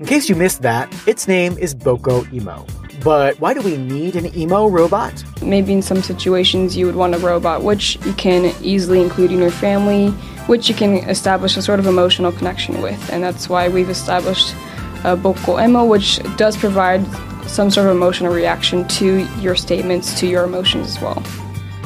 In 0.00 0.06
case 0.06 0.28
you 0.28 0.34
missed 0.34 0.62
that, 0.62 0.92
its 1.06 1.28
name 1.28 1.56
is 1.56 1.72
Boko 1.72 2.26
Emo. 2.32 2.66
But 3.04 3.38
why 3.38 3.54
do 3.54 3.60
we 3.60 3.76
need 3.76 4.16
an 4.16 4.36
emo 4.36 4.66
robot? 4.66 5.22
Maybe 5.40 5.72
in 5.72 5.82
some 5.82 6.02
situations 6.02 6.76
you 6.76 6.86
would 6.86 6.96
want 6.96 7.14
a 7.14 7.18
robot 7.18 7.62
which 7.62 8.04
you 8.04 8.12
can 8.14 8.52
easily 8.60 9.00
include 9.00 9.30
in 9.30 9.38
your 9.38 9.52
family, 9.52 10.10
which 10.48 10.68
you 10.68 10.74
can 10.74 10.96
establish 11.08 11.56
a 11.56 11.62
sort 11.62 11.78
of 11.78 11.86
emotional 11.86 12.32
connection 12.32 12.82
with. 12.82 13.12
And 13.12 13.22
that's 13.22 13.48
why 13.48 13.68
we've 13.68 13.88
established 13.88 14.56
uh, 15.04 15.14
Boko 15.14 15.60
Emo, 15.60 15.84
which 15.84 16.18
does 16.36 16.56
provide 16.56 17.06
some 17.46 17.70
sort 17.70 17.86
of 17.86 17.94
emotional 17.94 18.32
reaction 18.32 18.88
to 18.88 19.24
your 19.38 19.54
statements, 19.54 20.18
to 20.18 20.26
your 20.26 20.42
emotions 20.42 20.88
as 20.88 21.00
well. 21.00 21.22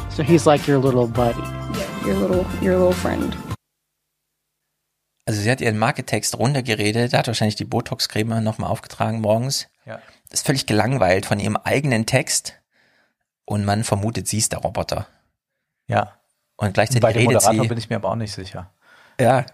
So 0.09 0.23
he's 0.23 0.47
like 0.47 0.67
your 0.67 0.79
little 0.79 1.09
buddy. 1.09 1.43
Yeah, 1.79 2.07
your 2.07 2.15
little 2.15 2.47
your 2.63 2.79
little 2.79 2.95
friend. 2.95 3.37
Also 5.29 5.43
sie 5.43 5.51
hat 5.51 5.61
ihren 5.61 5.77
Marketext 5.77 6.39
runtergeredet, 6.39 7.13
hat 7.13 7.27
wahrscheinlich 7.27 7.57
die 7.57 7.67
Botox-Creme 7.67 8.43
nochmal 8.43 8.71
aufgetragen 8.71 9.21
morgens. 9.21 9.69
Ja. 9.85 9.99
Ist 10.31 10.47
völlig 10.47 10.65
gelangweilt 10.65 11.27
von 11.27 11.39
ihrem 11.39 11.59
eigenen 11.59 12.07
Text 12.07 12.55
und 13.45 13.67
man 13.67 13.85
vermutet, 13.85 14.27
sie 14.27 14.39
ist 14.39 14.53
der 14.53 14.61
Roboter. 14.61 15.07
Ja. 15.87 16.15
Und 16.57 16.73
gleichzeitig 16.73 17.03
Bei 17.03 17.13
dem 17.13 17.29
redet 17.29 17.35
Moderator 17.35 17.63
sie. 17.63 17.69
bin 17.69 17.77
ich 17.77 17.91
mir 17.91 17.97
aber 17.97 18.09
auch 18.09 18.17
nicht 18.17 18.33
sicher. 18.33 18.71
Ja. 19.21 19.45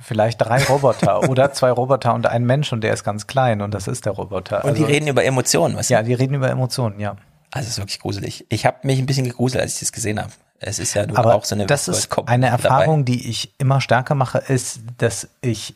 Vielleicht 0.00 0.40
drei 0.40 0.64
Roboter 0.64 1.22
oder 1.28 1.52
zwei 1.52 1.70
Roboter 1.70 2.14
und 2.14 2.24
ein 2.24 2.46
Mensch 2.46 2.72
und 2.72 2.80
der 2.80 2.94
ist 2.94 3.04
ganz 3.04 3.26
klein 3.26 3.60
und 3.60 3.74
das 3.74 3.88
ist 3.88 4.06
der 4.06 4.12
Roboter. 4.12 4.64
Und 4.64 4.78
die 4.78 4.84
reden 4.84 5.06
über 5.06 5.22
Emotionen, 5.22 5.76
was? 5.76 5.90
Ja, 5.90 6.02
die 6.02 6.14
reden 6.14 6.32
über 6.32 6.48
Emotionen, 6.48 6.98
ja. 6.98 7.16
Also 7.50 7.66
es 7.66 7.72
ist 7.72 7.78
wirklich 7.78 8.00
gruselig. 8.00 8.46
Ich 8.48 8.64
habe 8.64 8.78
mich 8.84 8.98
ein 8.98 9.04
bisschen 9.04 9.26
gegruselt, 9.26 9.60
als 9.60 9.74
ich 9.74 9.80
das 9.80 9.92
gesehen 9.92 10.18
habe. 10.18 10.32
Es 10.60 10.78
ist 10.78 10.94
ja 10.94 11.04
Aber 11.14 11.34
auch 11.34 11.44
so 11.44 11.54
eine 11.54 11.66
das 11.66 11.88
ist 11.88 12.10
eine 12.26 12.46
dabei. 12.46 12.62
Erfahrung, 12.64 13.04
die 13.04 13.28
ich 13.28 13.54
immer 13.58 13.80
stärker 13.80 14.14
mache, 14.14 14.38
ist, 14.38 14.80
dass 14.98 15.28
ich 15.40 15.74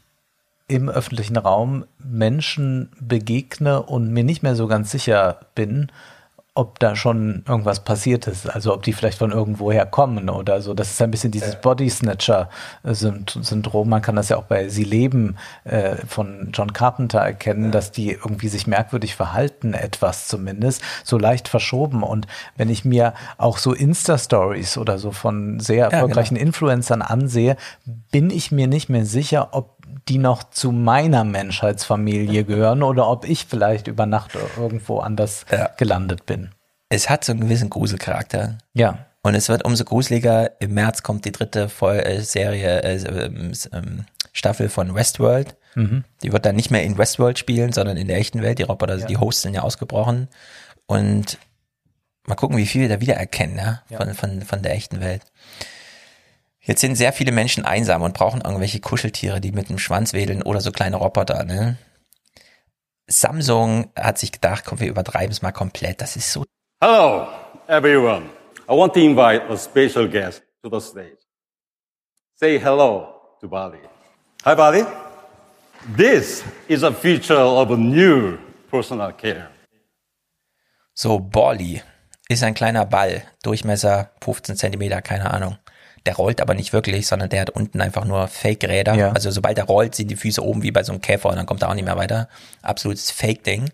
im 0.69 0.89
öffentlichen 0.89 1.37
Raum 1.37 1.85
Menschen 1.99 2.91
begegne 2.99 3.83
und 3.83 4.11
mir 4.11 4.25
nicht 4.25 4.43
mehr 4.43 4.57
so 4.57 4.67
ganz 4.67 4.91
sicher 4.91 5.41
bin, 5.55 5.91
ob 6.55 6.79
da 6.81 6.95
schon 6.95 7.45
irgendwas 7.49 7.83
passiert 7.83 8.27
ist, 8.27 8.47
also 8.47 8.75
ob 8.75 8.83
die 8.83 8.93
vielleicht 8.93 9.17
von 9.17 9.33
irgendwoher 9.33 9.87
kommen 9.87 10.29
oder 10.29 10.61
so. 10.61 10.75
Das 10.75 10.91
ist 10.91 11.01
ein 11.01 11.11
bisschen 11.11 11.31
dieses 11.31 11.59
Body 11.59 11.89
Snatcher-Syndrom. 11.89 13.89
Man 13.89 14.03
kann 14.03 14.17
das 14.17 14.29
ja 14.29 14.37
auch 14.37 14.45
bei 14.45 14.69
Sie 14.69 14.85
leben 14.85 15.37
äh, 15.65 15.97
von 16.07 16.51
John 16.53 16.75
Carpenter 16.75 17.21
erkennen, 17.21 17.73
dass 17.73 17.91
die 17.91 18.11
irgendwie 18.11 18.49
sich 18.49 18.67
merkwürdig 18.67 19.17
verhalten, 19.17 19.73
etwas 19.73 20.29
zumindest, 20.29 20.83
so 21.05 21.17
leicht 21.17 21.49
verschoben. 21.49 22.03
Und 22.03 22.27
wenn 22.59 22.69
ich 22.69 22.85
mir 22.85 23.15
auch 23.39 23.57
so 23.57 23.73
Insta-Stories 23.73 24.77
oder 24.77 24.99
so 24.99 25.11
von 25.11 25.59
sehr 25.59 25.87
genau. 25.87 26.03
erfolgreichen 26.03 26.37
Influencern 26.37 27.01
ansehe, 27.01 27.57
bin 28.11 28.29
ich 28.29 28.53
mir 28.53 28.67
nicht 28.67 28.91
mehr 28.91 29.07
sicher, 29.07 29.49
ob 29.53 29.79
die 30.09 30.19
noch 30.19 30.45
zu 30.51 30.73
meiner 30.73 31.25
Menschheitsfamilie 31.25 32.45
gehören 32.53 32.83
oder 32.83 33.09
ob 33.09 33.29
ich 33.29 33.47
vielleicht 33.47 33.87
über 33.89 34.07
Nacht 34.07 34.33
irgendwo 34.57 34.99
anders 35.01 35.47
gelandet 35.77 36.27
bin. 36.27 36.51
Es 36.89 37.09
hat 37.09 37.25
so 37.25 37.33
einen 37.33 37.41
gewissen 37.41 37.71
Gruselcharakter. 37.71 38.59
Ja. 38.75 39.07
Und 39.23 39.35
es 39.35 39.49
wird 39.49 39.65
umso 39.65 39.85
gruseliger. 39.85 40.61
Im 40.61 40.75
März 40.75 41.03
kommt 41.03 41.25
die 41.25 41.33
dritte 41.33 41.71
äh, 41.81 42.21
Serie, 42.21 42.83
äh, 42.83 42.97
ähm, 42.97 43.53
ähm, 43.73 44.05
Staffel 44.33 44.69
von 44.69 44.95
Westworld. 44.95 45.57
Mhm. 45.75 46.05
Die 46.23 46.33
wird 46.33 46.45
dann 46.45 46.57
nicht 46.57 46.71
mehr 46.71 46.83
in 46.83 46.99
Westworld 46.99 47.39
spielen, 47.39 47.73
sondern 47.73 47.97
in 47.97 48.09
der 48.09 48.19
echten 48.19 48.43
Welt. 48.43 48.59
Die 48.59 48.65
Roboter, 48.65 48.97
Ja. 48.99 49.07
die 49.07 49.17
Hosts 49.17 49.43
sind 49.43 49.55
ja 49.55 49.63
ausgebrochen. 49.63 50.29
Und 50.87 51.39
mal 52.27 52.35
gucken, 52.35 52.57
wie 52.57 52.67
viel 52.67 52.83
wir 52.83 52.89
da 52.89 53.01
wiedererkennen, 53.01 53.57
ja, 53.57 53.83
Ja. 53.89 53.97
Von, 53.99 54.15
von, 54.15 54.43
von 54.43 54.63
der 54.63 54.75
echten 54.75 55.01
Welt. 55.01 55.23
Jetzt 56.65 56.81
sind 56.81 56.95
sehr 56.95 57.13
viele 57.13 57.33
Menschen 57.33 57.65
einsam 57.65 58.03
und 58.03 58.15
brauchen 58.15 58.41
irgendwelche 58.41 58.79
Kuscheltiere, 58.79 59.41
die 59.41 59.51
mit 59.51 59.69
dem 59.69 59.79
Schwanz 59.79 60.13
wedeln 60.13 60.43
oder 60.43 60.61
so 60.61 60.71
kleine 60.71 60.97
Roboter, 60.97 61.43
ne? 61.43 61.77
Samsung 63.09 63.91
hat 63.97 64.19
sich 64.19 64.31
gedacht, 64.31 64.65
komm, 64.65 64.79
wir 64.79 64.89
übertreiben 64.89 65.33
es 65.33 65.43
mal 65.43 65.51
komplett. 65.51 66.01
Das 66.01 66.15
ist 66.15 66.33
so 66.33 66.45
Hello, 66.81 67.27
everyone. 67.67 68.31
I 68.69 68.73
want 68.73 68.95
to 68.95 69.01
invite 69.01 69.43
a 69.51 69.57
special 69.57 70.09
guest 70.09 70.43
to 70.63 70.71
the 70.71 70.81
stage. 70.81 71.19
Say 72.37 72.59
hello 72.59 73.37
to 73.41 73.49
Bali. 73.49 73.79
Hi, 74.45 74.55
Bali. 74.55 74.85
This 75.97 76.45
is 76.69 76.85
a 76.85 76.93
feature 76.93 77.41
of 77.41 77.71
a 77.73 77.77
new 77.77 78.39
personal 78.71 79.13
care. 79.13 79.49
So, 80.95 81.19
Borli 81.19 81.83
ist 82.29 82.45
ein 82.45 82.55
kleiner 82.55 82.85
Ball, 82.85 83.25
Durchmesser 83.43 84.13
15 84.21 84.57
Zentimeter, 84.57 85.03
keine 85.03 85.31
Ahnung. 85.31 85.59
Der 86.07 86.17
rollt 86.17 86.41
aber 86.41 86.55
nicht 86.55 86.73
wirklich, 86.73 87.07
sondern 87.07 87.29
der 87.29 87.43
hat 87.43 87.51
unten 87.51 87.81
einfach 87.81 88.05
nur 88.05 88.27
Fake-Räder. 88.27 88.95
Ja. 88.95 89.13
Also 89.13 89.31
sobald 89.31 89.59
er 89.59 89.65
rollt, 89.65 89.95
sind 89.95 90.11
die 90.11 90.17
Füße 90.17 90.43
oben 90.43 90.63
wie 90.63 90.73
bei 90.73 90.83
so 90.83 90.93
einem 90.93 91.01
Käfer 91.01 91.29
und 91.29 91.37
dann 91.37 91.47
kommt 91.47 91.63
er 91.63 91.71
auch 91.71 91.75
nicht 91.75 91.85
mehr 91.85 91.97
weiter. 91.97 92.29
Absolutes 92.63 93.11
Fake-Ding. 93.11 93.71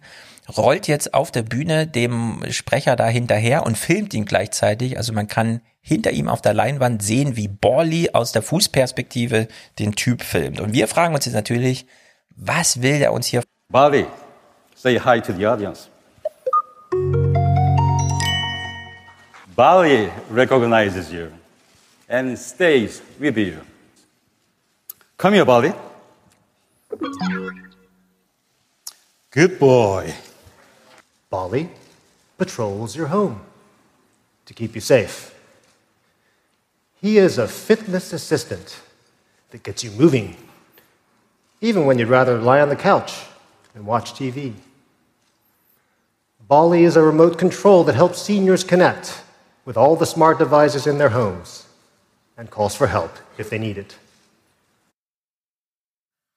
Rollt 0.57 0.89
jetzt 0.89 1.15
auf 1.15 1.31
der 1.31 1.43
Bühne 1.43 1.87
dem 1.87 2.43
Sprecher 2.51 2.97
da 2.97 3.07
hinterher 3.07 3.67
und 3.67 3.77
filmt 3.77 4.15
ihn 4.15 4.25
gleichzeitig. 4.25 4.97
Also 4.97 5.13
man 5.13 5.29
kann 5.29 5.61
hinter 5.81 6.11
ihm 6.11 6.29
auf 6.29 6.43
der 6.43 6.55
Leinwand 6.55 7.03
sehen, 7.03 7.37
wie 7.37 7.49
Borli 7.49 8.11
aus 8.13 8.33
der 8.33 8.43
Fußperspektive 8.43 9.49
den 9.79 9.95
Typ 9.95 10.23
filmt. 10.23 10.61
Und 10.61 10.73
wir 10.73 10.89
fragen 10.89 11.15
uns 11.15 11.25
jetzt 11.25 11.35
natürlich, 11.35 11.87
was 12.37 12.83
will 12.83 12.99
der 12.99 13.13
uns 13.13 13.27
hier 13.27 13.43
Bali, 13.71 14.07
say 14.75 14.99
hi 14.99 15.21
to 15.21 15.33
the 15.33 15.47
audience. 15.47 15.89
Bali 19.55 20.09
recognizes 20.33 21.11
you 21.11 21.29
and 22.09 22.39
stays 22.39 23.03
with 23.19 23.37
you. 23.37 23.61
Come 25.19 25.35
here, 25.35 25.45
Bali. 25.45 25.73
Good 29.31 29.59
boy. 29.59 30.15
Bali 31.29 31.69
patrols 32.39 32.97
your 32.97 33.09
home 33.09 33.43
to 34.47 34.55
keep 34.55 34.75
you 34.75 34.81
safe. 34.81 35.35
He 37.01 37.19
is 37.19 37.37
a 37.37 37.47
fitness 37.47 38.13
assistant 38.13 38.81
that 39.51 39.63
gets 39.63 39.85
you 39.85 39.91
moving, 39.91 40.37
even 41.61 41.85
when 41.85 41.99
you'd 41.99 42.09
rather 42.09 42.39
lie 42.39 42.61
on 42.61 42.71
the 42.71 42.77
couch 42.77 43.25
and 43.75 43.87
watch 43.87 44.15
TV. 44.15 44.55
Bali 46.49 46.85
is 46.85 46.97
a 46.97 47.03
remote 47.03 47.39
control 47.39 47.85
that 47.85 47.95
helps 47.95 48.23
seniors 48.23 48.65
connect 48.65 49.23
with 49.67 49.77
all 49.77 49.97
the 49.97 50.07
smart 50.07 50.39
devices 50.39 50.87
in 50.87 50.97
their 50.97 51.11
homes 51.11 51.68
and 52.39 52.51
calls 52.51 52.75
for 52.75 52.87
help 52.87 53.11
if 53.39 53.51
they 53.51 53.59
need 53.59 53.77
it. 53.77 53.99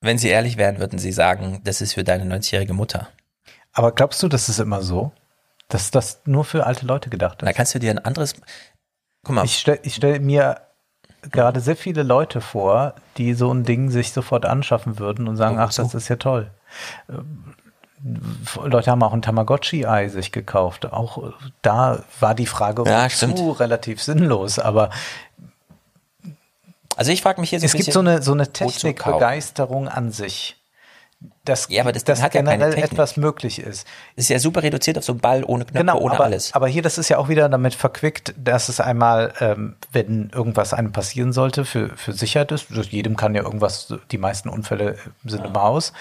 Wenn 0.03 0.17
sie 0.17 0.29
ehrlich 0.29 0.57
wären, 0.57 0.79
würden 0.79 0.97
sie 0.97 1.11
sagen, 1.11 1.61
das 1.63 1.79
ist 1.79 1.93
für 1.93 2.03
deine 2.03 2.25
90-jährige 2.35 2.73
Mutter. 2.73 3.07
Aber 3.71 3.91
glaubst 3.91 4.21
du, 4.23 4.27
das 4.27 4.49
ist 4.49 4.59
immer 4.59 4.81
so? 4.81 5.11
Dass 5.69 5.91
das 5.91 6.21
nur 6.25 6.43
für 6.43 6.65
alte 6.65 6.85
Leute 6.85 7.09
gedacht 7.09 7.41
ist? 7.41 7.47
Da 7.47 7.53
kannst 7.53 7.75
du 7.75 7.79
dir 7.79 7.91
ein 7.91 7.99
anderes. 7.99 8.33
Guck 9.23 9.35
mal. 9.35 9.45
Ich 9.45 9.59
stelle 9.59 9.79
stell 9.87 10.19
mir 10.19 10.61
gerade 11.29 11.59
sehr 11.59 11.75
viele 11.75 12.01
Leute 12.01 12.41
vor, 12.41 12.95
die 13.17 13.35
so 13.35 13.53
ein 13.53 13.63
Ding 13.63 13.91
sich 13.91 14.11
sofort 14.11 14.45
anschaffen 14.45 14.97
würden 14.97 15.27
und 15.27 15.37
sagen, 15.37 15.57
Oh, 15.57 15.61
ach, 15.61 15.71
so. 15.71 15.83
das 15.83 15.93
ist 15.93 16.09
ja 16.09 16.15
toll. 16.15 16.49
Ähm, 17.07 17.53
Leute 18.63 18.89
haben 18.89 19.03
auch 19.03 19.13
ein 19.13 19.21
Tamagotchi-Ei 19.21 20.07
sich 20.09 20.31
gekauft. 20.31 20.91
Auch 20.91 21.29
äh, 21.29 21.31
da 21.61 22.03
war 22.19 22.33
die 22.33 22.47
Frage 22.47 22.83
Ja, 22.87 23.07
relativ 23.59 24.01
sinnlos, 24.01 24.57
aber 24.57 24.89
Also 26.97 27.11
ich 27.11 27.21
frage 27.21 27.39
mich 27.41 27.49
hier 27.51 27.59
so 27.59 27.65
es 27.65 27.73
ein 27.73 27.77
gibt 27.77 27.87
bisschen, 27.87 27.93
so 27.93 27.99
eine, 28.11 28.21
so 28.21 28.31
eine? 28.33 28.51
Technikbegeisterung 28.51 29.87
an 29.87 30.11
sich. 30.11 30.57
Dass, 31.45 31.67
Ja, 31.69 31.83
aber 31.83 31.91
das 31.91 32.03
dass 32.03 32.19
hat 32.23 32.33
ja 32.33 32.41
generell 32.41 32.71
Technik. 32.73 32.93
etwas 32.93 33.15
möglich 33.15 33.59
ist. 33.59 33.85
Ist 34.15 34.29
ja 34.29 34.39
super 34.39 34.63
reduziert 34.63 34.97
auf 34.97 35.03
so 35.03 35.11
einen 35.13 35.19
Ball 35.21 35.43
ohne 35.43 35.65
Knöpfe, 35.65 35.77
Genau, 35.79 35.99
ohne 35.99 36.15
aber, 36.15 36.23
alles. 36.23 36.51
aber 36.55 36.67
hier, 36.67 36.81
das 36.81 36.97
ist 36.97 37.09
ja 37.09 37.19
auch 37.19 37.29
wieder 37.29 37.47
damit 37.47 37.75
verquickt, 37.75 38.33
dass 38.37 38.69
es 38.69 38.79
einmal, 38.79 39.31
ähm, 39.39 39.75
wenn 39.91 40.31
irgendwas 40.33 40.73
einem 40.73 40.91
passieren 40.91 41.31
sollte, 41.31 41.63
für, 41.63 41.95
für 41.95 42.13
Sicherheit 42.13 42.51
ist. 42.51 42.69
Jedem 42.91 43.17
kann 43.17 43.35
ja 43.35 43.43
irgendwas, 43.43 43.93
die 44.09 44.17
meisten 44.17 44.49
Unfälle 44.49 44.97
sind 45.23 45.45
im 45.45 45.53
Haus. 45.53 45.93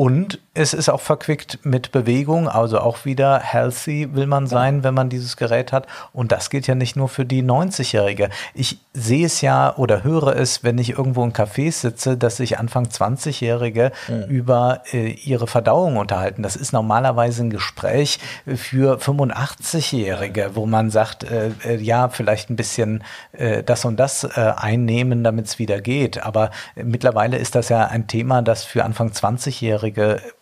Und 0.00 0.38
es 0.54 0.72
ist 0.72 0.88
auch 0.88 1.02
verquickt 1.02 1.58
mit 1.62 1.92
Bewegung, 1.92 2.48
also 2.48 2.78
auch 2.78 3.04
wieder 3.04 3.38
healthy 3.38 4.08
will 4.14 4.26
man 4.26 4.46
sein, 4.46 4.82
wenn 4.82 4.94
man 4.94 5.10
dieses 5.10 5.36
Gerät 5.36 5.72
hat. 5.72 5.86
Und 6.14 6.32
das 6.32 6.48
gilt 6.48 6.66
ja 6.66 6.74
nicht 6.74 6.96
nur 6.96 7.10
für 7.10 7.26
die 7.26 7.42
90-Jährige. 7.42 8.30
Ich 8.54 8.78
sehe 8.94 9.26
es 9.26 9.42
ja 9.42 9.76
oder 9.76 10.02
höre 10.02 10.34
es, 10.36 10.64
wenn 10.64 10.78
ich 10.78 10.96
irgendwo 10.96 11.22
in 11.22 11.34
Cafés 11.34 11.72
sitze, 11.72 12.16
dass 12.16 12.38
sich 12.38 12.58
Anfang 12.58 12.86
20-Jährige 12.86 13.92
über 14.26 14.84
äh, 14.90 15.10
ihre 15.10 15.46
Verdauung 15.46 15.98
unterhalten. 15.98 16.42
Das 16.42 16.56
ist 16.56 16.72
normalerweise 16.72 17.42
ein 17.42 17.50
Gespräch 17.50 18.20
für 18.46 18.98
85-Jährige, 18.98 20.52
wo 20.54 20.64
man 20.64 20.88
sagt, 20.88 21.24
äh, 21.24 21.50
äh, 21.62 21.76
ja, 21.76 22.08
vielleicht 22.08 22.48
ein 22.48 22.56
bisschen 22.56 23.04
äh, 23.32 23.62
das 23.62 23.84
und 23.84 24.00
das 24.00 24.24
äh, 24.24 24.54
einnehmen, 24.56 25.24
damit 25.24 25.44
es 25.44 25.58
wieder 25.58 25.82
geht. 25.82 26.22
Aber 26.22 26.50
mittlerweile 26.74 27.36
ist 27.36 27.54
das 27.54 27.68
ja 27.68 27.86
ein 27.86 28.06
Thema, 28.06 28.40
das 28.40 28.64
für 28.64 28.82
Anfang 28.82 29.10
20-Jährige 29.10 29.89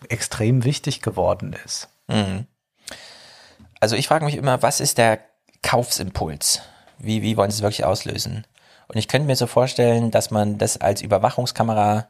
extrem 0.09 0.65
wichtig 0.65 1.03
geworden 1.03 1.57
ist. 1.65 1.89
Mhm. 2.09 2.47
Also 3.81 3.97
ich 3.97 4.09
frage 4.09 4.25
mich 4.25 4.35
immer, 4.37 4.63
was 4.63 4.81
ist 4.81 4.99
der 4.99 5.21
Kaufsimpuls? 5.63 6.63
Wie, 6.99 7.23
wie 7.23 7.37
wollen 7.37 7.51
sie 7.51 7.59
es 7.59 7.63
wirklich 7.63 7.85
auslösen? 7.85 8.45
Und 8.89 8.97
ich 8.97 9.07
könnte 9.09 9.27
mir 9.27 9.37
so 9.37 9.47
vorstellen, 9.47 10.11
dass 10.11 10.31
man 10.31 10.59
das 10.59 10.81
als 10.81 11.03
Überwachungskamera 11.03 12.09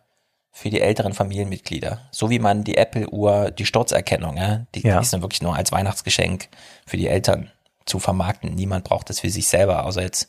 für 0.50 0.70
die 0.70 0.80
älteren 0.80 1.12
Familienmitglieder, 1.12 2.00
so 2.10 2.30
wie 2.30 2.38
man 2.38 2.64
die 2.64 2.76
Apple-Uhr, 2.76 3.50
die 3.50 3.66
Sturzerkennung, 3.66 4.36
ja, 4.38 4.66
die, 4.74 4.80
Ja. 4.86 4.96
die 4.98 5.02
ist 5.02 5.12
dann 5.12 5.20
wirklich 5.22 5.42
nur 5.42 5.54
als 5.54 5.72
Weihnachtsgeschenk 5.72 6.48
für 6.86 6.96
die 6.96 7.08
Eltern 7.08 7.50
zu 7.84 7.98
vermarkten. 7.98 8.54
Niemand 8.54 8.84
braucht 8.84 9.10
das 9.10 9.20
für 9.20 9.30
sich 9.30 9.46
selber, 9.48 9.84
außer 9.84 10.02
jetzt, 10.02 10.28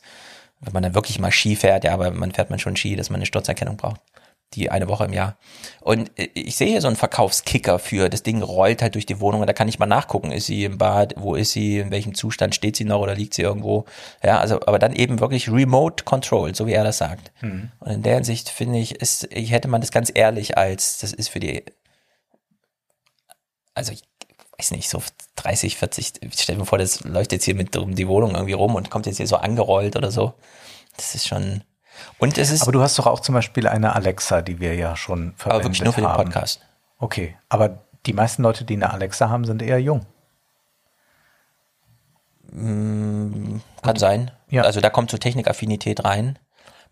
wenn 0.60 0.72
man 0.72 0.82
dann 0.82 0.94
wirklich 0.94 1.18
mal 1.18 1.32
Ski 1.32 1.56
fährt, 1.56 1.84
ja, 1.84 1.94
aber 1.94 2.10
man 2.10 2.32
fährt 2.32 2.50
man 2.50 2.58
schon 2.58 2.76
Ski, 2.76 2.96
dass 2.96 3.10
man 3.10 3.18
eine 3.18 3.26
Sturzerkennung 3.26 3.76
braucht. 3.76 4.00
Die 4.54 4.70
eine 4.70 4.88
Woche 4.88 5.04
im 5.04 5.12
Jahr. 5.12 5.36
Und 5.80 6.10
äh, 6.18 6.28
ich 6.34 6.56
sehe 6.56 6.68
hier 6.68 6.80
so 6.80 6.88
einen 6.88 6.96
Verkaufskicker 6.96 7.78
für, 7.78 8.08
das 8.08 8.22
Ding 8.22 8.42
rollt 8.42 8.82
halt 8.82 8.94
durch 8.94 9.06
die 9.06 9.20
Wohnung 9.20 9.40
und 9.40 9.46
da 9.46 9.52
kann 9.52 9.68
ich 9.68 9.78
mal 9.78 9.86
nachgucken, 9.86 10.32
ist 10.32 10.46
sie 10.46 10.64
im 10.64 10.78
Bad, 10.78 11.14
wo 11.16 11.34
ist 11.34 11.52
sie, 11.52 11.78
in 11.78 11.90
welchem 11.90 12.14
Zustand 12.14 12.54
steht 12.54 12.76
sie 12.76 12.84
noch 12.84 13.00
oder 13.00 13.14
liegt 13.14 13.34
sie 13.34 13.42
irgendwo. 13.42 13.84
Ja, 14.22 14.38
also, 14.38 14.60
aber 14.66 14.78
dann 14.78 14.94
eben 14.94 15.20
wirklich 15.20 15.50
Remote 15.50 16.04
Control, 16.04 16.54
so 16.54 16.66
wie 16.66 16.72
er 16.72 16.84
das 16.84 16.98
sagt. 16.98 17.30
Mhm. 17.42 17.70
Und 17.78 17.90
in 17.90 18.02
der 18.02 18.16
Hinsicht 18.16 18.48
finde 18.48 18.78
ich, 18.78 18.96
ist, 18.96 19.28
ich 19.30 19.52
hätte 19.52 19.68
man 19.68 19.80
das 19.80 19.92
ganz 19.92 20.10
ehrlich 20.12 20.58
als, 20.58 20.98
das 20.98 21.12
ist 21.12 21.28
für 21.28 21.40
die, 21.40 21.64
also 23.74 23.92
ich 23.92 24.02
weiß 24.58 24.72
nicht, 24.72 24.90
so 24.90 25.00
30, 25.36 25.76
40, 25.76 26.12
stell 26.36 26.56
mir 26.56 26.66
vor, 26.66 26.78
das 26.78 27.04
läuft 27.04 27.32
jetzt 27.32 27.44
hier 27.44 27.54
mit 27.54 27.76
um 27.76 27.94
die 27.94 28.08
Wohnung 28.08 28.34
irgendwie 28.34 28.52
rum 28.52 28.74
und 28.74 28.90
kommt 28.90 29.06
jetzt 29.06 29.16
hier 29.16 29.26
so 29.26 29.36
angerollt 29.36 29.96
oder 29.96 30.10
so. 30.10 30.34
Das 30.96 31.14
ist 31.14 31.28
schon, 31.28 31.62
und 32.18 32.38
es 32.38 32.50
ist. 32.50 32.62
Aber 32.62 32.72
du 32.72 32.80
hast 32.82 32.98
doch 32.98 33.06
auch 33.06 33.20
zum 33.20 33.34
Beispiel 33.34 33.66
eine 33.66 33.94
Alexa, 33.94 34.42
die 34.42 34.60
wir 34.60 34.74
ja 34.74 34.96
schon 34.96 35.32
verwendet 35.36 35.46
Aber 35.46 35.64
wirklich 35.64 35.82
nur 35.84 35.92
für 35.92 36.00
den 36.00 36.08
haben. 36.08 36.24
Podcast. 36.24 36.60
Okay, 36.98 37.36
aber 37.48 37.78
die 38.06 38.12
meisten 38.12 38.42
Leute, 38.42 38.64
die 38.64 38.74
eine 38.74 38.92
Alexa 38.92 39.28
haben, 39.28 39.44
sind 39.44 39.62
eher 39.62 39.80
jung. 39.80 40.06
Mm, 42.52 43.58
Kann 43.82 43.96
sein. 43.96 44.30
Ja. 44.48 44.62
Also 44.62 44.80
da 44.80 44.90
kommt 44.90 45.10
so 45.10 45.18
Technikaffinität 45.18 46.04
rein. 46.04 46.38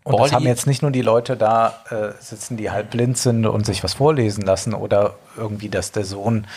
Und 0.03 0.13
das 0.13 0.19
Borli- 0.21 0.31
haben 0.31 0.45
jetzt 0.45 0.65
nicht 0.65 0.81
nur 0.81 0.91
die 0.91 1.01
Leute 1.01 1.35
da 1.35 1.83
äh, 1.89 2.21
sitzen, 2.21 2.55
die 2.55 2.71
halb 2.71 2.89
blind 2.91 3.17
sind 3.17 3.45
und 3.45 3.65
sich 3.65 3.83
was 3.83 3.93
vorlesen 3.95 4.43
lassen 4.45 4.73
oder 4.73 5.15
irgendwie, 5.35 5.67
dass 5.69 5.91
der 5.91 6.05
Sohn 6.05 6.47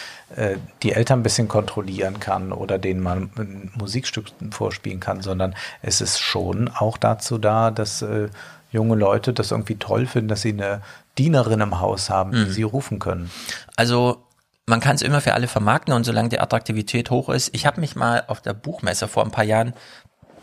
die 0.82 0.92
Eltern 0.92 1.20
ein 1.20 1.22
bisschen 1.22 1.48
kontrollieren 1.48 2.20
kann 2.20 2.52
oder 2.52 2.78
denen 2.78 3.00
mal 3.00 3.16
ein 3.36 3.70
Musikstück 3.74 4.26
vorspielen 4.50 5.00
kann, 5.00 5.20
sondern 5.22 5.54
es 5.82 6.00
ist 6.00 6.18
schon 6.20 6.68
auch 6.68 6.96
dazu 6.96 7.38
da, 7.38 7.70
dass 7.70 8.02
äh, 8.02 8.28
junge 8.70 8.94
Leute 8.96 9.32
das 9.32 9.50
irgendwie 9.50 9.76
toll 9.76 10.06
finden, 10.06 10.28
dass 10.28 10.42
sie 10.42 10.52
eine 10.52 10.80
Dienerin 11.18 11.60
im 11.60 11.80
Haus 11.80 12.08
haben, 12.08 12.32
die 12.32 12.38
Mhm. 12.38 12.50
sie 12.50 12.62
rufen 12.62 12.98
können. 12.98 13.30
Also 13.76 14.24
man 14.66 14.80
kann 14.80 14.94
es 14.96 15.02
immer 15.02 15.20
für 15.20 15.34
alle 15.34 15.48
vermarkten 15.48 15.92
und 15.92 16.04
solange 16.04 16.30
die 16.30 16.40
Attraktivität 16.40 17.10
hoch 17.10 17.28
ist. 17.28 17.50
Ich 17.54 17.66
habe 17.66 17.80
mich 17.80 17.96
mal 17.96 18.24
auf 18.28 18.40
der 18.40 18.54
Buchmesse 18.54 19.08
vor 19.08 19.24
ein 19.24 19.30
paar 19.30 19.44
Jahren 19.44 19.74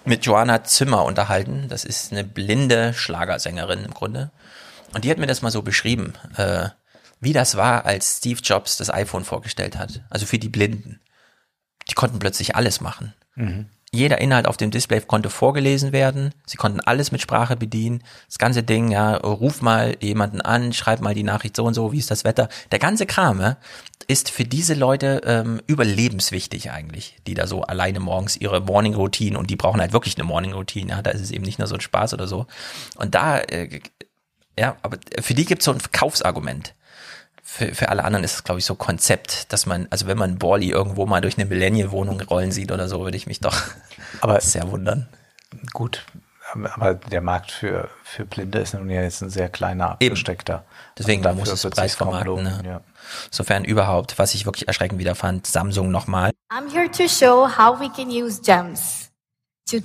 mit 0.05 0.25
Joanna 0.25 0.63
Zimmer 0.63 1.03
unterhalten. 1.05 1.65
Das 1.69 1.83
ist 1.85 2.11
eine 2.11 2.23
blinde 2.23 2.93
Schlagersängerin 2.93 3.85
im 3.85 3.93
Grunde. 3.93 4.29
Und 4.93 5.03
die 5.05 5.09
hat 5.11 5.17
mir 5.17 5.27
das 5.27 5.41
mal 5.41 5.51
so 5.51 5.61
beschrieben, 5.61 6.13
äh, 6.37 6.69
wie 7.19 7.33
das 7.33 7.55
war, 7.55 7.85
als 7.85 8.17
Steve 8.17 8.39
Jobs 8.41 8.77
das 8.77 8.93
iPhone 8.93 9.23
vorgestellt 9.23 9.77
hat. 9.77 10.01
Also 10.09 10.25
für 10.25 10.39
die 10.39 10.49
Blinden. 10.49 10.99
Die 11.89 11.95
konnten 11.95 12.19
plötzlich 12.19 12.55
alles 12.55 12.81
machen. 12.81 13.13
Mhm. 13.35 13.67
Jeder 13.91 14.21
Inhalt 14.21 14.47
auf 14.47 14.57
dem 14.57 14.69
Display 14.69 15.01
konnte 15.01 15.31
vorgelesen 15.31 15.91
werden. 15.91 16.31
Sie 16.45 16.57
konnten 16.57 16.79
alles 16.79 17.11
mit 17.11 17.21
Sprache 17.21 17.55
bedienen. 17.55 18.03
Das 18.27 18.37
ganze 18.37 18.61
Ding, 18.61 18.91
ja, 18.91 19.15
ruf 19.15 19.63
mal 19.63 19.97
jemanden 19.99 20.41
an, 20.41 20.73
schreib 20.73 21.01
mal 21.01 21.15
die 21.15 21.23
Nachricht 21.23 21.55
so 21.55 21.65
und 21.65 21.73
so, 21.73 21.91
wie 21.91 21.97
ist 21.97 22.11
das 22.11 22.23
Wetter. 22.23 22.49
Der 22.71 22.77
ganze 22.77 23.07
Kram 23.07 23.41
ja, 23.41 23.57
ist 24.07 24.29
für 24.29 24.43
diese 24.43 24.75
Leute 24.75 25.21
ähm, 25.25 25.59
überlebenswichtig 25.65 26.69
eigentlich, 26.69 27.17
die 27.25 27.33
da 27.33 27.47
so 27.47 27.63
alleine 27.63 27.99
morgens 27.99 28.37
ihre 28.37 28.61
Morning 28.61 28.93
Routine 28.93 29.39
und 29.39 29.49
die 29.49 29.55
brauchen 29.55 29.81
halt 29.81 29.91
wirklich 29.91 30.17
eine 30.17 30.25
Morning 30.25 30.53
Routine. 30.53 30.91
Ja, 30.91 31.01
da 31.01 31.09
ist 31.09 31.21
es 31.21 31.31
eben 31.31 31.43
nicht 31.43 31.57
nur 31.57 31.67
so 31.67 31.73
ein 31.73 31.81
Spaß 31.81 32.13
oder 32.13 32.27
so. 32.27 32.45
Und 32.95 33.15
da, 33.15 33.39
äh, 33.39 33.79
ja, 34.57 34.77
aber 34.83 34.99
für 35.19 35.33
die 35.33 35.45
gibt's 35.45 35.65
so 35.65 35.71
ein 35.71 35.79
Verkaufsargument. 35.79 36.75
Für, 37.51 37.73
für 37.73 37.89
alle 37.89 38.03
anderen 38.03 38.23
ist 38.23 38.35
es, 38.35 38.43
glaube 38.43 38.59
ich, 38.59 38.65
so 38.65 38.75
Konzept, 38.75 39.51
dass 39.51 39.65
man, 39.65 39.87
also 39.89 40.05
wenn 40.05 40.17
man 40.17 40.37
Borli 40.37 40.69
irgendwo 40.69 41.05
mal 41.05 41.19
durch 41.19 41.37
eine 41.37 41.47
Millennial-Wohnung 41.47 42.21
rollen 42.21 42.51
sieht 42.51 42.71
oder 42.71 42.87
so, 42.87 43.01
würde 43.01 43.17
ich 43.17 43.25
mich 43.25 43.39
doch 43.39 43.57
Aber 44.21 44.39
sehr 44.39 44.69
wundern. 44.71 45.07
Gut, 45.73 46.05
aber 46.53 46.95
der 46.95 47.21
Markt 47.21 47.51
für, 47.51 47.89
für 48.03 48.25
Blinde 48.25 48.59
ist 48.59 48.73
nun 48.73 48.89
ja 48.89 49.01
jetzt 49.01 49.21
ein 49.21 49.29
sehr 49.29 49.49
kleiner, 49.49 49.91
abgesteckter. 49.91 50.65
Deswegen 50.97 51.25
Also 51.25 51.39
muss 51.39 51.49
es 51.49 51.69
preisvermarkten. 51.69 52.43
Ne? 52.43 52.61
ja. 52.65 52.81
Sofern 53.29 53.65
überhaupt, 53.65 54.19
was 54.19 54.33
ich 54.33 54.45
wirklich 54.45 54.67
erschreckend 54.67 54.99
wieder 54.99 55.15
fand, 55.15 55.47
Samsung 55.47 55.91
nochmal. 55.91 56.31
I'm 56.51 56.71
here 56.71 56.89
to 56.89 57.07
show 57.07 57.47
how 57.47 57.79
we 57.79 57.89
can 57.89 58.09
use 58.09 58.41
gems 58.41 59.11
to 59.69 59.77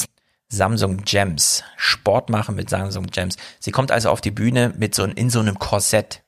Samsung 0.49 1.05
Gems. 1.05 1.65
Sport 1.77 2.31
machen 2.31 2.55
mit 2.55 2.71
Samsung 2.71 3.07
Gems. 3.07 3.37
Sie 3.59 3.73
kommt 3.73 3.91
also 3.91 4.11
auf 4.11 4.21
die 4.21 4.31
Bühne 4.31 4.73
mit 4.77 4.95
so 4.95 5.05
in 5.05 5.31
so 5.31 5.41
einem 5.41 5.59
Korsett. 5.59 6.23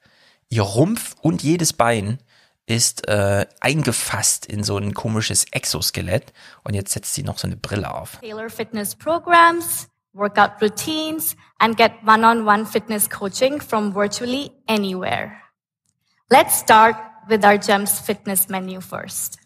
Ihr 0.49 0.63
Rumpf 0.63 1.17
und 1.23 1.43
jedes 1.43 1.73
Bein 1.73 2.19
ist 2.67 3.09
äh, 3.09 3.47
eingefasst 3.61 4.47
in 4.47 4.65
so 4.65 4.77
ein 4.77 4.93
komisches 4.93 5.45
Exoskelett. 5.53 6.33
Und 6.65 6.75
jetzt 6.75 6.93
setzt 6.93 7.15
sie 7.15 7.23
noch 7.23 7.39
so 7.39 7.47
eine 7.47 7.57
Brille 7.57 7.93
auf. 7.93 8.19
tailor 8.21 8.51
fitness 8.51 8.95
programs, 8.95 9.89
workout 10.13 10.61
routines, 10.61 11.37
and 11.59 11.77
get 11.77 11.93
one-on-one 12.05 12.67
fitness 12.67 13.09
coaching 13.09 13.61
from 13.61 13.95
virtually 13.95 14.51
anywhere. 14.67 15.33
Let's 16.29 16.59
start 16.59 16.97
with 17.29 17.45
our 17.45 17.59
GEMS 17.59 18.01
fitness 18.01 18.49
menu 18.49 18.81
first. 18.81 19.39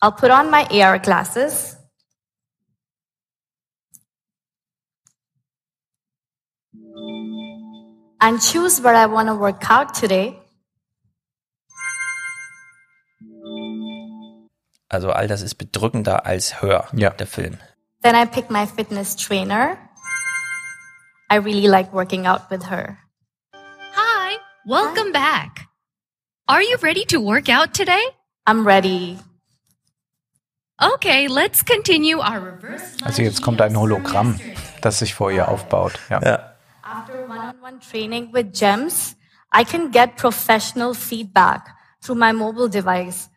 I'll 0.00 0.12
put 0.12 0.30
on 0.30 0.50
my 0.50 0.66
AR 0.70 0.98
glasses. 0.98 1.75
And 8.20 8.40
choose 8.40 8.80
where 8.80 8.94
I 8.94 9.06
want 9.06 9.28
to 9.28 9.34
work 9.34 9.70
out 9.70 9.94
today. 9.94 10.38
Also 14.88 15.10
all 15.10 15.26
das 15.26 15.42
ist 15.42 15.56
bedrückender 15.56 16.26
als 16.26 16.62
Hör, 16.62 16.88
der 16.92 17.26
Film. 17.26 17.58
Then 18.02 18.14
I 18.14 18.24
pick 18.24 18.50
my 18.50 18.66
fitness 18.66 19.16
trainer. 19.16 19.76
I 21.30 21.36
really 21.38 21.66
like 21.66 21.92
working 21.92 22.26
out 22.26 22.50
with 22.50 22.70
her. 22.70 22.98
Hi, 23.52 24.38
welcome 24.64 25.12
back. 25.12 25.66
Are 26.48 26.62
you 26.62 26.76
ready 26.80 27.04
to 27.06 27.18
work 27.18 27.48
out 27.48 27.74
today? 27.74 28.00
I'm 28.46 28.64
ready. 28.64 29.18
Okay, 30.80 31.26
let's 31.26 31.64
continue 31.64 32.20
our 32.20 32.40
reverse. 32.40 32.96
Also 33.02 33.22
jetzt 33.22 33.42
kommt 33.42 33.60
ein 33.60 33.76
Hologramm, 33.76 34.38
das 34.82 35.00
sich 35.00 35.14
vor 35.14 35.32
ihr 35.32 35.48
aufbaut. 35.48 35.98
Ja. 36.10 36.55
After 37.26 37.38
one-on-one 37.38 37.80
training 37.80 38.30
with 38.30 38.54
GEMS, 38.54 39.16
I 39.50 39.64
can 39.64 39.90
get 39.90 40.16
professional 40.16 40.94
feedback 40.94 41.74
through 42.00 42.14
my 42.14 42.30
mobile 42.30 42.68
device. 42.68 43.28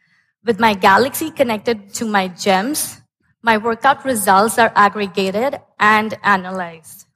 With 0.46 0.60
my 0.60 0.76
Galaxy 0.76 1.32
connected 1.32 1.92
to 1.96 2.06
my 2.06 2.28
GEMS, 2.28 3.02
my 3.42 3.58
workout 3.58 4.06
results 4.06 4.60
are 4.60 4.72
aggregated 4.76 5.60
and 5.80 6.16
analyzed. 6.24 7.08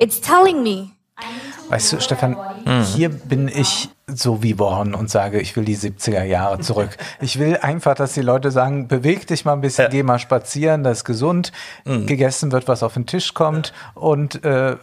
It's 0.00 0.18
telling 0.18 0.64
me 0.64 0.96
Weißt 1.68 1.92
du, 1.92 2.00
Stefan, 2.00 2.36
hier 2.94 3.10
bin 3.10 3.46
ich 3.46 3.88
so 4.12 4.42
wie 4.42 4.54
Born 4.54 4.94
und 4.94 5.10
sage, 5.10 5.40
ich 5.40 5.54
will 5.56 5.64
die 5.64 5.76
70er 5.76 6.22
Jahre 6.24 6.60
zurück. 6.60 6.96
Ich 7.20 7.38
will 7.38 7.56
einfach, 7.58 7.94
dass 7.94 8.12
die 8.14 8.22
Leute 8.22 8.50
sagen, 8.50 8.88
beweg 8.88 9.26
dich 9.26 9.44
mal 9.44 9.52
ein 9.52 9.60
bisschen, 9.60 9.90
geh 9.90 10.02
mal 10.02 10.18
spazieren, 10.18 10.82
das 10.84 10.98
ist 10.98 11.04
gesund, 11.04 11.52
gegessen 11.84 12.52
wird, 12.52 12.68
was 12.68 12.82
auf 12.82 12.94
den 12.94 13.06
Tisch 13.06 13.34
kommt 13.34 13.72
und, 13.94 14.44
äh, 14.44 14.76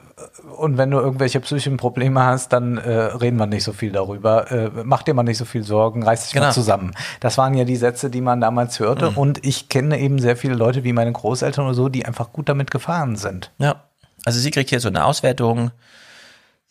und 0.57 0.77
wenn 0.77 0.91
du 0.91 0.99
irgendwelche 0.99 1.39
psychischen 1.41 1.77
Probleme 1.77 2.23
hast, 2.23 2.53
dann 2.53 2.77
äh, 2.77 2.89
reden 2.91 3.37
wir 3.37 3.47
nicht 3.47 3.63
so 3.63 3.73
viel 3.73 3.91
darüber. 3.91 4.49
Äh, 4.51 4.71
mach 4.83 5.03
dir 5.03 5.13
mal 5.13 5.23
nicht 5.23 5.37
so 5.37 5.45
viel 5.45 5.63
Sorgen, 5.63 6.03
reiß 6.03 6.23
dich 6.25 6.33
Genau. 6.33 6.45
mal 6.47 6.51
zusammen. 6.53 6.91
Das 7.19 7.37
waren 7.37 7.53
ja 7.53 7.65
die 7.65 7.75
Sätze, 7.75 8.09
die 8.09 8.21
man 8.21 8.39
damals 8.41 8.79
hörte 8.79 9.11
Mhm. 9.11 9.17
und 9.17 9.45
ich 9.45 9.67
kenne 9.69 9.99
eben 9.99 10.19
sehr 10.19 10.37
viele 10.37 10.55
Leute 10.55 10.83
wie 10.83 10.93
meine 10.93 11.11
Großeltern 11.11 11.65
oder 11.65 11.73
so, 11.73 11.89
die 11.89 12.05
einfach 12.05 12.31
gut 12.31 12.47
damit 12.49 12.71
gefahren 12.71 13.15
sind. 13.17 13.51
Ja. 13.57 13.83
Also 14.23 14.39
sie 14.39 14.51
kriegt 14.51 14.69
hier 14.69 14.79
so 14.79 14.87
eine 14.87 15.05
Auswertung. 15.05 15.71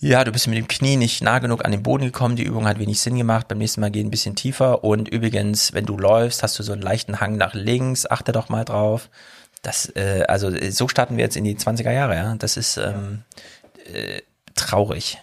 Ja, 0.05 0.23
du 0.23 0.33
bist 0.33 0.47
mit 0.49 0.59
dem 0.59 0.69
Knie 0.69 0.99
nicht 0.99 1.23
nah 1.23 1.39
genug 1.39 1.65
an 1.65 1.71
den 1.73 1.83
Boden 1.83 2.05
gekommen. 2.05 2.37
Die 2.37 2.43
Übung 2.43 2.69
hat 2.69 2.79
wenig 2.79 3.01
Sinn 3.01 3.17
gemacht. 3.17 3.49
Beim 3.49 3.57
nächsten 3.57 3.81
Mal 3.81 3.91
geh 3.91 4.01
ein 4.01 4.11
bisschen 4.11 4.37
tiefer. 4.37 4.85
Und 4.85 5.09
übrigens, 5.09 5.73
wenn 5.73 5.87
du 5.87 5.97
läufst, 5.97 6.43
hast 6.43 6.59
du 6.59 6.63
so 6.63 6.73
einen 6.73 6.83
leichten 6.83 7.23
Hang 7.23 7.39
nach 7.39 7.55
links. 7.55 8.05
Achte 8.05 8.33
doch 8.33 8.51
mal 8.51 8.67
drauf. 8.67 9.09
Das, 9.63 9.87
äh, 9.97 10.25
also 10.29 10.51
äh, 10.51 10.73
so 10.73 10.89
starten 10.89 11.17
wir 11.17 11.25
jetzt 11.25 11.39
in 11.39 11.45
die 11.45 11.57
20er 11.57 11.91
Jahre. 11.91 12.17
Ja, 12.17 12.35
das 12.35 12.59
ist 12.59 12.77
ähm, 12.77 13.23
äh, 13.95 14.21
traurig. 14.55 15.17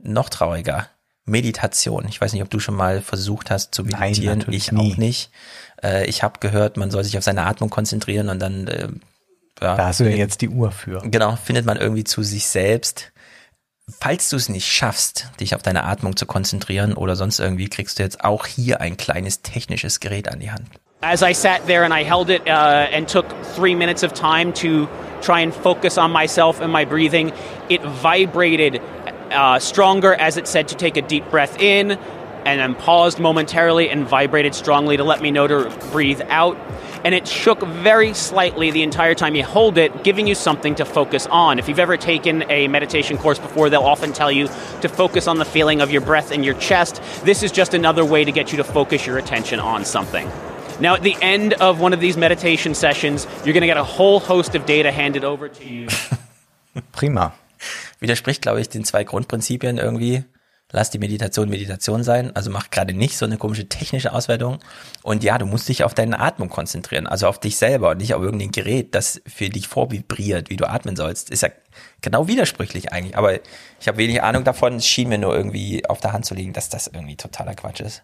Noch 0.00 0.30
trauriger. 0.30 0.88
Meditation. 1.24 2.04
Ich 2.08 2.20
weiß 2.20 2.32
nicht, 2.32 2.42
ob 2.42 2.50
du 2.50 2.58
schon 2.58 2.74
mal 2.74 3.02
versucht 3.02 3.52
hast 3.52 3.72
zu 3.72 3.84
meditieren. 3.84 4.38
natürlich 4.38 4.66
ich 4.66 4.72
nie. 4.72 4.94
auch 4.94 4.96
nicht. 4.96 5.30
Äh, 5.80 6.06
ich 6.06 6.24
habe 6.24 6.40
gehört, 6.40 6.76
man 6.76 6.90
soll 6.90 7.04
sich 7.04 7.16
auf 7.16 7.22
seine 7.22 7.46
Atmung 7.46 7.70
konzentrieren 7.70 8.28
und 8.28 8.40
dann 8.40 8.66
äh, 8.66 8.88
ja, 9.60 9.76
Da 9.76 9.86
hast 9.86 10.00
du 10.00 10.10
ja 10.10 10.16
jetzt 10.16 10.40
die 10.40 10.48
Uhr 10.48 10.72
für. 10.72 11.02
Genau, 11.04 11.36
findet 11.36 11.64
man 11.66 11.76
irgendwie 11.76 12.02
zu 12.02 12.24
sich 12.24 12.48
selbst. 12.48 13.12
Falls 13.90 14.30
du 14.30 14.36
es 14.36 14.48
nicht 14.48 14.66
schaffst, 14.66 15.28
dich 15.40 15.54
auf 15.54 15.62
deine 15.62 15.84
Atmung 15.84 16.16
zu 16.16 16.24
konzentrieren 16.24 16.94
oder 16.94 17.16
sonst 17.16 17.38
irgendwie, 17.38 17.68
kriegst 17.68 17.98
du 17.98 18.02
jetzt 18.02 18.24
auch 18.24 18.46
hier 18.46 18.80
ein 18.80 18.96
kleines 18.96 19.42
technisches 19.42 20.00
Gerät 20.00 20.28
an 20.28 20.40
die 20.40 20.50
Hand. 20.50 20.68
As 21.02 21.20
I 21.20 21.34
sat 21.34 21.66
there 21.66 21.84
and 21.84 21.92
I 21.92 22.02
held 22.02 22.30
it 22.30 22.40
uh, 22.46 22.88
and 22.90 23.06
took 23.06 23.26
three 23.54 23.74
minutes 23.74 24.02
of 24.02 24.14
time 24.14 24.54
to 24.54 24.88
try 25.20 25.42
and 25.42 25.54
focus 25.54 25.98
on 25.98 26.10
myself 26.10 26.62
and 26.62 26.72
my 26.72 26.86
breathing, 26.86 27.30
it 27.68 27.82
vibrated 27.82 28.80
uh, 29.30 29.58
stronger 29.58 30.14
as 30.14 30.38
it 30.38 30.48
said 30.48 30.68
to 30.68 30.74
take 30.74 30.96
a 30.96 31.02
deep 31.02 31.28
breath 31.30 31.60
in 31.60 31.98
and 32.46 32.60
then 32.60 32.74
paused 32.74 33.18
momentarily 33.18 33.90
and 33.90 34.06
vibrated 34.08 34.54
strongly 34.54 34.96
to 34.96 35.04
let 35.04 35.20
me 35.20 35.30
know 35.30 35.46
to 35.46 35.70
breathe 35.92 36.22
out. 36.30 36.56
And 37.04 37.14
it 37.14 37.28
shook 37.28 37.60
very 37.60 38.14
slightly 38.14 38.70
the 38.70 38.82
entire 38.82 39.14
time 39.14 39.34
you 39.34 39.44
hold 39.44 39.76
it, 39.76 40.02
giving 40.02 40.26
you 40.26 40.34
something 40.34 40.74
to 40.76 40.84
focus 40.84 41.26
on. 41.26 41.58
If 41.58 41.68
you've 41.68 41.78
ever 41.78 41.96
taken 41.96 42.50
a 42.50 42.66
meditation 42.68 43.18
course 43.18 43.38
before, 43.38 43.68
they'll 43.68 43.82
often 43.82 44.12
tell 44.12 44.32
you 44.32 44.48
to 44.80 44.88
focus 44.88 45.28
on 45.28 45.38
the 45.38 45.44
feeling 45.44 45.82
of 45.82 45.90
your 45.90 46.00
breath 46.00 46.32
in 46.32 46.42
your 46.42 46.54
chest. 46.54 47.02
This 47.24 47.42
is 47.42 47.52
just 47.52 47.74
another 47.74 48.04
way 48.04 48.24
to 48.24 48.32
get 48.32 48.52
you 48.52 48.56
to 48.56 48.64
focus 48.64 49.06
your 49.06 49.18
attention 49.18 49.60
on 49.60 49.84
something. 49.84 50.28
Now, 50.80 50.94
at 50.94 51.02
the 51.02 51.16
end 51.20 51.52
of 51.54 51.78
one 51.80 51.92
of 51.92 52.00
these 52.00 52.16
meditation 52.16 52.74
sessions, 52.74 53.26
you're 53.44 53.52
going 53.52 53.60
to 53.60 53.68
get 53.68 53.76
a 53.76 53.84
whole 53.84 54.18
host 54.18 54.54
of 54.54 54.66
data 54.66 54.90
handed 54.90 55.22
over 55.24 55.48
to 55.48 55.64
you. 55.64 55.88
Prima. 56.92 57.32
Widerspricht, 58.00 58.42
glaube 58.42 58.60
ich, 58.60 58.68
den 58.68 58.84
zwei 58.84 59.04
Grundprinzipien 59.04 59.78
irgendwie. 59.78 60.24
Lass 60.74 60.90
die 60.90 60.98
Meditation 60.98 61.48
Meditation 61.48 62.02
sein, 62.02 62.34
also 62.34 62.50
mach 62.50 62.68
gerade 62.68 62.94
nicht 62.94 63.16
so 63.16 63.24
eine 63.24 63.36
komische 63.36 63.68
technische 63.68 64.12
Auswertung. 64.12 64.58
Und 65.04 65.22
ja, 65.22 65.38
du 65.38 65.46
musst 65.46 65.68
dich 65.68 65.84
auf 65.84 65.94
deine 65.94 66.18
Atmung 66.18 66.48
konzentrieren, 66.48 67.06
also 67.06 67.28
auf 67.28 67.38
dich 67.38 67.56
selber 67.56 67.90
und 67.90 67.98
nicht 67.98 68.12
auf 68.12 68.20
irgendein 68.20 68.50
Gerät, 68.50 68.92
das 68.92 69.22
für 69.24 69.48
dich 69.48 69.68
vorvibriert, 69.68 70.50
wie 70.50 70.56
du 70.56 70.68
atmen 70.68 70.96
sollst. 70.96 71.30
Ist 71.30 71.42
ja 71.42 71.50
genau 72.00 72.26
widersprüchlich 72.26 72.92
eigentlich. 72.92 73.16
Aber 73.16 73.34
ich 73.78 73.86
habe 73.86 73.98
wenig 73.98 74.20
Ahnung 74.20 74.42
davon. 74.42 74.74
Es 74.74 74.86
schien 74.88 75.08
mir 75.08 75.18
nur 75.18 75.32
irgendwie 75.32 75.88
auf 75.88 76.00
der 76.00 76.12
Hand 76.12 76.26
zu 76.26 76.34
liegen, 76.34 76.52
dass 76.52 76.70
das 76.70 76.88
irgendwie 76.88 77.14
totaler 77.14 77.54
Quatsch 77.54 77.80
ist. 77.80 78.02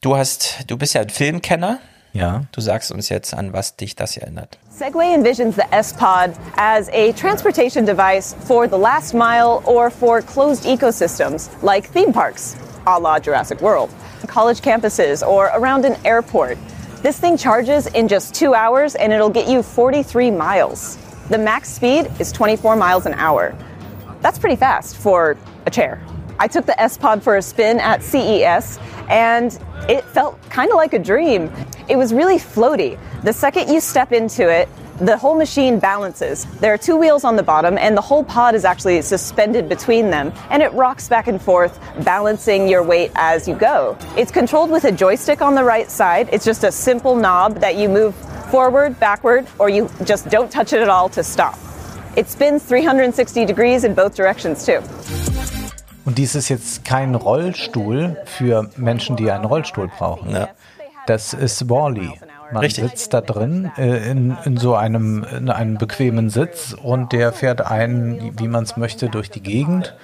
Du 0.00 0.16
hast, 0.16 0.60
du 0.68 0.78
bist 0.78 0.94
ja 0.94 1.00
ein 1.00 1.10
Filmkenner. 1.10 1.80
Ja. 2.12 2.42
Du 2.52 2.60
sagst 2.60 2.90
uns 2.90 3.08
jetzt, 3.08 3.34
an 3.34 3.52
was 3.52 3.76
dich 3.76 3.94
das 3.94 4.12
hier 4.12 4.24
erinnert. 4.24 4.58
Segway 4.70 5.14
envisions 5.14 5.54
the 5.54 5.72
S-Pod 5.72 6.32
as 6.56 6.88
a 6.92 7.12
transportation 7.12 7.84
device 7.84 8.34
for 8.46 8.66
the 8.66 8.76
last 8.76 9.14
mile 9.14 9.62
or 9.64 9.90
for 9.90 10.20
closed 10.22 10.64
ecosystems 10.64 11.48
like 11.62 11.88
theme 11.88 12.12
parks, 12.12 12.56
a 12.86 12.98
la 12.98 13.18
Jurassic 13.20 13.60
World, 13.60 13.90
college 14.26 14.60
campuses, 14.60 15.22
or 15.26 15.50
around 15.54 15.84
an 15.84 15.96
airport. 16.04 16.58
This 17.02 17.18
thing 17.18 17.36
charges 17.36 17.86
in 17.86 18.08
just 18.08 18.34
two 18.34 18.54
hours 18.54 18.94
and 18.94 19.12
it'll 19.12 19.30
get 19.30 19.48
you 19.48 19.62
43 19.62 20.30
miles. 20.30 20.98
The 21.28 21.38
max 21.38 21.68
speed 21.68 22.10
is 22.18 22.32
24 22.32 22.76
miles 22.76 23.06
an 23.06 23.14
hour. 23.14 23.54
That's 24.20 24.38
pretty 24.38 24.56
fast 24.56 24.96
for 24.96 25.36
a 25.66 25.70
chair. 25.70 26.00
I 26.40 26.48
took 26.48 26.64
the 26.64 26.80
S 26.80 26.96
Pod 26.96 27.22
for 27.22 27.36
a 27.36 27.42
spin 27.42 27.78
at 27.78 28.02
CES 28.02 28.78
and 29.10 29.56
it 29.90 30.04
felt 30.06 30.40
kind 30.48 30.70
of 30.70 30.76
like 30.76 30.94
a 30.94 30.98
dream. 30.98 31.52
It 31.86 31.96
was 31.96 32.14
really 32.14 32.38
floaty. 32.38 32.98
The 33.22 33.32
second 33.32 33.68
you 33.68 33.80
step 33.80 34.10
into 34.10 34.48
it, 34.48 34.66
the 35.00 35.16
whole 35.16 35.34
machine 35.34 35.78
balances. 35.78 36.46
There 36.60 36.72
are 36.72 36.78
two 36.78 36.96
wheels 36.96 37.24
on 37.24 37.36
the 37.36 37.42
bottom, 37.42 37.78
and 37.78 37.96
the 37.96 38.02
whole 38.02 38.22
pod 38.22 38.54
is 38.54 38.66
actually 38.66 39.00
suspended 39.00 39.66
between 39.66 40.10
them, 40.10 40.30
and 40.50 40.62
it 40.62 40.70
rocks 40.74 41.08
back 41.08 41.26
and 41.26 41.40
forth, 41.40 41.80
balancing 42.04 42.68
your 42.68 42.82
weight 42.82 43.10
as 43.14 43.48
you 43.48 43.54
go. 43.54 43.96
It's 44.16 44.30
controlled 44.30 44.70
with 44.70 44.84
a 44.84 44.92
joystick 44.92 45.40
on 45.40 45.54
the 45.54 45.64
right 45.64 45.90
side. 45.90 46.28
It's 46.32 46.44
just 46.44 46.64
a 46.64 46.72
simple 46.72 47.16
knob 47.16 47.60
that 47.60 47.76
you 47.76 47.88
move 47.88 48.14
forward, 48.50 49.00
backward, 49.00 49.46
or 49.58 49.70
you 49.70 49.90
just 50.04 50.28
don't 50.28 50.52
touch 50.52 50.74
it 50.74 50.80
at 50.80 50.90
all 50.90 51.08
to 51.10 51.24
stop. 51.24 51.58
It 52.14 52.28
spins 52.28 52.62
360 52.64 53.46
degrees 53.46 53.84
in 53.84 53.94
both 53.94 54.14
directions, 54.14 54.66
too. 54.66 54.82
Und 56.04 56.18
dies 56.18 56.34
ist 56.34 56.48
jetzt 56.48 56.84
kein 56.84 57.14
Rollstuhl 57.14 58.16
für 58.24 58.70
Menschen, 58.76 59.16
die 59.16 59.30
einen 59.30 59.44
Rollstuhl 59.44 59.88
brauchen. 59.88 60.30
Ja. 60.30 60.48
Das 61.06 61.34
ist 61.34 61.68
Wally. 61.68 62.12
Man 62.52 62.62
Richtig. 62.62 62.84
sitzt 62.84 63.14
da 63.14 63.20
drin 63.20 63.70
äh, 63.76 64.10
in, 64.10 64.36
in 64.44 64.56
so 64.56 64.74
einem, 64.74 65.24
in 65.24 65.50
einem 65.50 65.78
bequemen 65.78 66.30
Sitz 66.30 66.74
und 66.80 67.12
der 67.12 67.32
fährt 67.32 67.60
einen, 67.60 68.38
wie 68.40 68.48
man 68.48 68.64
es 68.64 68.76
möchte, 68.76 69.08
durch 69.08 69.30
die 69.30 69.42
Gegend. 69.42 69.94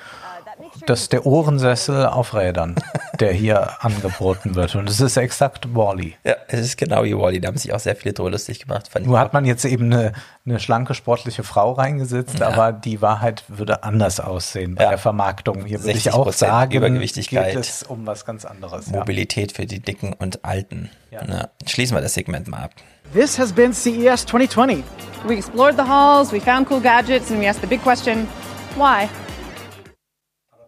Das 0.87 1.01
ist 1.03 1.13
der 1.13 1.27
Ohrensessel 1.27 2.07
auf 2.07 2.33
Rädern, 2.33 2.77
der 3.19 3.33
hier 3.33 3.85
angeboten 3.85 4.55
wird. 4.55 4.77
Und 4.77 4.89
es 4.89 5.01
ist 5.01 5.17
exakt 5.17 5.75
Wally. 5.75 6.15
Ja, 6.23 6.37
es 6.47 6.61
ist 6.61 6.77
genau 6.77 7.03
wie 7.03 7.17
Wally. 7.17 7.41
Da 7.41 7.49
haben 7.49 7.57
sich 7.59 7.73
auch 7.73 7.81
sehr 7.81 7.97
viele 7.97 8.15
drüber 8.15 8.31
lustig 8.31 8.61
gemacht. 8.61 8.87
Fand 8.89 9.05
ich 9.05 9.09
Nur 9.09 9.19
hat 9.19 9.33
man 9.33 9.45
jetzt 9.45 9.65
eben 9.65 9.93
eine, 9.93 10.13
eine 10.47 10.61
schlanke, 10.61 10.95
sportliche 10.95 11.43
Frau 11.43 11.73
reingesetzt, 11.73 12.39
Ja. 12.39 12.49
aber 12.49 12.73
die 12.73 13.03
Wahrheit 13.03 13.43
würde 13.49 13.83
anders 13.83 14.21
aussehen 14.21 14.77
bei 14.77 14.85
Ja. 14.85 14.91
der 14.91 14.99
Vermarktung. 14.99 15.65
Hier 15.65 15.81
würde 15.83 15.91
ich 15.99 16.07
60% 16.07 16.13
auch 16.15 16.33
sagen, 16.33 16.73
Übergewichtigkeit. 16.73 17.55
geht 17.55 17.65
es 17.65 17.83
um 17.83 18.07
was 18.07 18.25
ganz 18.25 18.45
anderes. 18.45 18.87
Ja. 18.89 18.99
Mobilität 19.01 19.51
für 19.51 19.67
die 19.67 19.81
Dicken 19.81 20.13
und 20.13 20.45
Alten. 20.45 20.91
Ja. 21.11 21.25
Ja. 21.27 21.49
Schließen 21.67 21.97
wir 21.97 22.01
das 22.01 22.15
Segment 22.15 22.47
mal 22.47 22.63
ab. 22.63 22.71
This 23.13 23.37
has 23.41 23.53
been 23.53 23.73
CES 23.73 24.25
2020. 24.27 24.85
We 25.27 25.35
explored 25.35 25.75
the 25.77 25.83
halls, 25.85 26.33
we 26.33 26.41
found 26.41 26.71
cool 26.71 26.81
gadgets, 26.81 27.31
and 27.33 27.41
we 27.41 27.49
asked 27.49 27.61
the 27.63 27.67
big 27.67 27.83
question 27.83 28.29
why? 28.77 29.09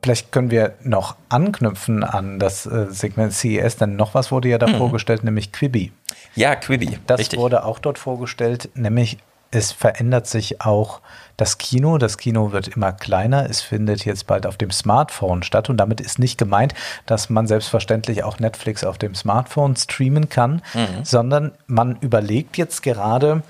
Vielleicht 0.03 0.31
können 0.33 0.51
wir 0.51 0.75
noch 0.83 1.17
anknüpfen 1.29 2.05
an 2.05 2.39
das 2.39 2.67
äh, 2.67 2.87
Segment 2.91 3.33
CES, 3.33 3.77
denn 3.77 3.97
noch 3.97 4.15
was 4.15 4.31
wurde 4.31 4.49
ja 4.49 4.59
da 4.59 4.69
Mhm. 4.69 4.77
vorgestellt, 4.79 5.25
nämlich 5.25 5.51
Quibi. 5.53 5.93
Ja, 6.35 6.55
Quibi. 6.55 6.99
Das 7.07 7.19
richtig. 7.21 7.39
wurde 7.41 7.65
auch 7.65 7.79
dort 7.81 7.99
vorgestellt, 7.99 8.69
nämlich 8.75 9.19
es 9.51 9.73
verändert 9.73 10.27
sich 10.27 10.61
auch 10.61 11.01
das 11.39 11.57
Kino. 11.57 11.97
Das 11.97 12.19
Kino 12.19 12.53
wird 12.53 12.69
immer 12.69 12.93
kleiner. 12.93 13.49
Es 13.49 13.63
findet 13.63 14.05
jetzt 14.05 14.27
bald 14.27 14.47
auf 14.47 14.59
dem 14.59 14.71
Smartphone 14.71 15.43
statt. 15.43 15.71
Und 15.71 15.79
damit 15.79 16.03
ist 16.03 16.19
nicht 16.19 16.37
gemeint, 16.37 16.75
dass 17.07 17.31
man 17.31 17.47
selbstverständlich 17.47 18.25
auch 18.25 18.39
Netflix 18.41 18.85
auf 18.85 18.99
dem 18.99 19.15
Smartphone 19.15 19.75
streamen 19.75 20.29
kann, 20.29 20.61
Mhm. 20.75 21.03
sondern 21.03 21.53
man 21.67 21.97
überlegt 22.03 22.59
jetzt 22.59 22.83
gerade, 22.83 23.43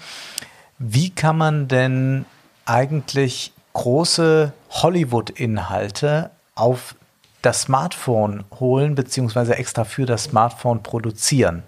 wie 0.78 1.10
kann 1.10 1.36
man 1.36 1.66
denn 1.66 2.26
eigentlich 2.64 3.52
große 3.72 4.52
Hollywood-Inhalte 4.70 6.30
auf 6.58 6.94
das 7.42 7.62
Smartphone 7.62 8.44
holen, 8.58 8.94
beziehungsweise 8.94 9.56
extra 9.56 9.84
für 9.84 10.06
das 10.06 10.24
Smartphone 10.24 10.82
produzieren. 10.82 11.62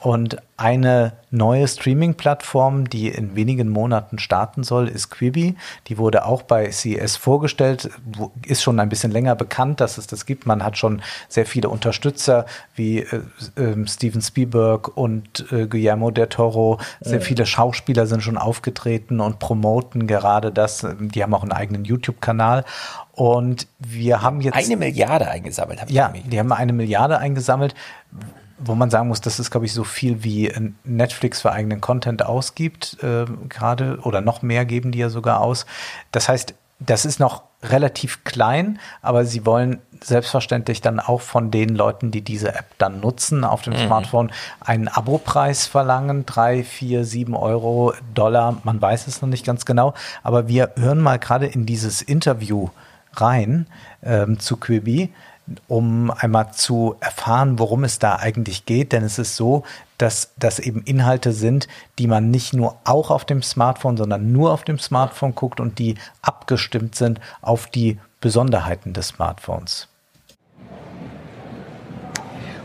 Und 0.00 0.38
eine 0.56 1.12
neue 1.30 1.68
Streaming-Plattform, 1.68 2.88
die 2.88 3.08
in 3.08 3.36
wenigen 3.36 3.68
Monaten 3.68 4.18
starten 4.18 4.62
soll, 4.64 4.88
ist 4.88 5.10
Quibi. 5.10 5.56
Die 5.88 5.98
wurde 5.98 6.24
auch 6.24 6.40
bei 6.42 6.70
CES 6.70 7.16
vorgestellt, 7.16 7.90
ist 8.46 8.62
schon 8.62 8.80
ein 8.80 8.88
bisschen 8.88 9.10
länger 9.12 9.34
bekannt, 9.36 9.78
dass 9.80 9.98
es 9.98 10.06
das 10.06 10.24
gibt. 10.24 10.46
Man 10.46 10.64
hat 10.64 10.78
schon 10.78 11.02
sehr 11.28 11.44
viele 11.44 11.68
Unterstützer 11.68 12.46
wie 12.74 13.00
äh, 13.00 13.20
äh, 13.56 13.86
Steven 13.86 14.22
Spielberg 14.22 14.96
und 14.96 15.44
äh, 15.52 15.66
Guillermo 15.66 16.10
del 16.10 16.28
Toro. 16.28 16.78
Sehr 17.02 17.18
Ja. 17.18 17.24
viele 17.24 17.44
Schauspieler 17.44 18.06
sind 18.06 18.22
schon 18.22 18.38
aufgetreten 18.38 19.20
und 19.20 19.38
promoten 19.38 20.06
gerade 20.06 20.50
das. 20.50 20.86
Die 20.98 21.22
haben 21.22 21.34
auch 21.34 21.42
einen 21.42 21.52
eigenen 21.52 21.84
YouTube-Kanal. 21.84 22.64
Und 23.20 23.66
wir 23.78 24.22
haben 24.22 24.40
jetzt 24.40 24.56
Eine 24.56 24.78
Milliarde 24.78 25.28
eingesammelt. 25.28 25.82
Hab 25.82 25.90
ich 25.90 25.94
ja, 25.94 26.10
die 26.24 26.38
haben 26.38 26.52
eine 26.52 26.72
Milliarde 26.72 27.18
eingesammelt, 27.18 27.74
wo 28.58 28.74
man 28.74 28.88
sagen 28.88 29.08
muss, 29.08 29.20
das 29.20 29.38
ist, 29.38 29.50
glaube 29.50 29.66
ich, 29.66 29.74
so 29.74 29.84
viel 29.84 30.24
wie 30.24 30.50
Netflix 30.84 31.42
für 31.42 31.52
eigenen 31.52 31.82
Content 31.82 32.24
ausgibt, 32.24 32.96
äh, 33.02 33.26
gerade, 33.50 33.98
oder 34.04 34.22
noch 34.22 34.40
mehr 34.40 34.64
geben 34.64 34.90
die 34.90 35.00
ja 35.00 35.10
sogar 35.10 35.42
aus. 35.42 35.66
Das 36.12 36.30
heißt, 36.30 36.54
das 36.78 37.04
ist 37.04 37.20
noch 37.20 37.42
relativ 37.62 38.24
klein, 38.24 38.78
aber 39.02 39.26
sie 39.26 39.44
wollen 39.44 39.80
selbstverständlich 40.02 40.80
dann 40.80 40.98
auch 40.98 41.20
von 41.20 41.50
den 41.50 41.74
Leuten, 41.76 42.10
die 42.10 42.22
diese 42.22 42.54
App 42.54 42.70
dann 42.78 43.00
nutzen 43.00 43.44
auf 43.44 43.60
dem 43.60 43.74
Mhm. 43.74 43.84
Smartphone, 43.84 44.32
einen 44.60 44.88
Abopreis 44.88 45.66
verlangen, 45.66 46.24
drei, 46.24 46.64
vier, 46.64 47.04
sieben 47.04 47.36
Euro, 47.36 47.92
Dollar, 48.14 48.56
man 48.64 48.80
weiß 48.80 49.08
es 49.08 49.20
noch 49.20 49.28
nicht 49.28 49.44
ganz 49.44 49.66
genau, 49.66 49.92
aber 50.22 50.48
wir 50.48 50.72
hören 50.76 51.00
mal 51.00 51.18
gerade 51.18 51.44
in 51.44 51.66
dieses 51.66 52.00
Interview 52.00 52.70
rein 53.14 53.66
ähm, 54.02 54.38
zu 54.38 54.56
Quibi, 54.56 55.12
um 55.68 56.10
einmal 56.10 56.52
zu 56.52 56.96
erfahren, 57.00 57.58
worum 57.58 57.84
es 57.84 57.98
da 57.98 58.16
eigentlich 58.16 58.66
geht. 58.66 58.92
Denn 58.92 59.04
es 59.04 59.18
ist 59.18 59.36
so, 59.36 59.64
dass 59.98 60.32
das 60.38 60.58
eben 60.58 60.82
Inhalte 60.82 61.32
sind, 61.32 61.68
die 61.98 62.06
man 62.06 62.30
nicht 62.30 62.52
nur 62.52 62.76
auch 62.84 63.10
auf 63.10 63.24
dem 63.24 63.42
Smartphone, 63.42 63.96
sondern 63.96 64.32
nur 64.32 64.52
auf 64.52 64.64
dem 64.64 64.78
Smartphone 64.78 65.34
guckt 65.34 65.60
und 65.60 65.78
die 65.78 65.96
abgestimmt 66.22 66.94
sind 66.94 67.20
auf 67.42 67.66
die 67.66 67.98
Besonderheiten 68.20 68.92
des 68.92 69.08
Smartphones. 69.08 69.88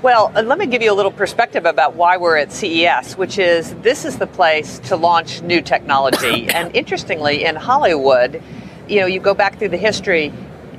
Well, 0.05 0.31
uh, 0.35 0.41
let 0.41 0.59
me 0.59 0.67
give 0.67 0.83
you 0.83 0.91
a 0.91 0.93
little 0.93 1.11
perspective 1.11 1.65
about 1.65 1.95
why 1.95 2.15
we're 2.15 2.37
at 2.37 2.51
CES, 2.51 3.17
which 3.17 3.39
is 3.39 3.73
this 3.81 4.05
is 4.05 4.19
the 4.19 4.27
place 4.27 4.77
to 4.87 4.95
launch 4.95 5.41
new 5.41 5.61
technology. 5.61 6.47
and 6.53 6.69
interestingly, 6.75 7.43
in 7.43 7.55
Hollywood, 7.55 8.39
you 8.87 8.99
know, 8.99 9.05
you 9.05 9.19
go 9.19 9.33
back 9.33 9.57
through 9.57 9.69
the 9.69 9.77
history, 9.77 10.31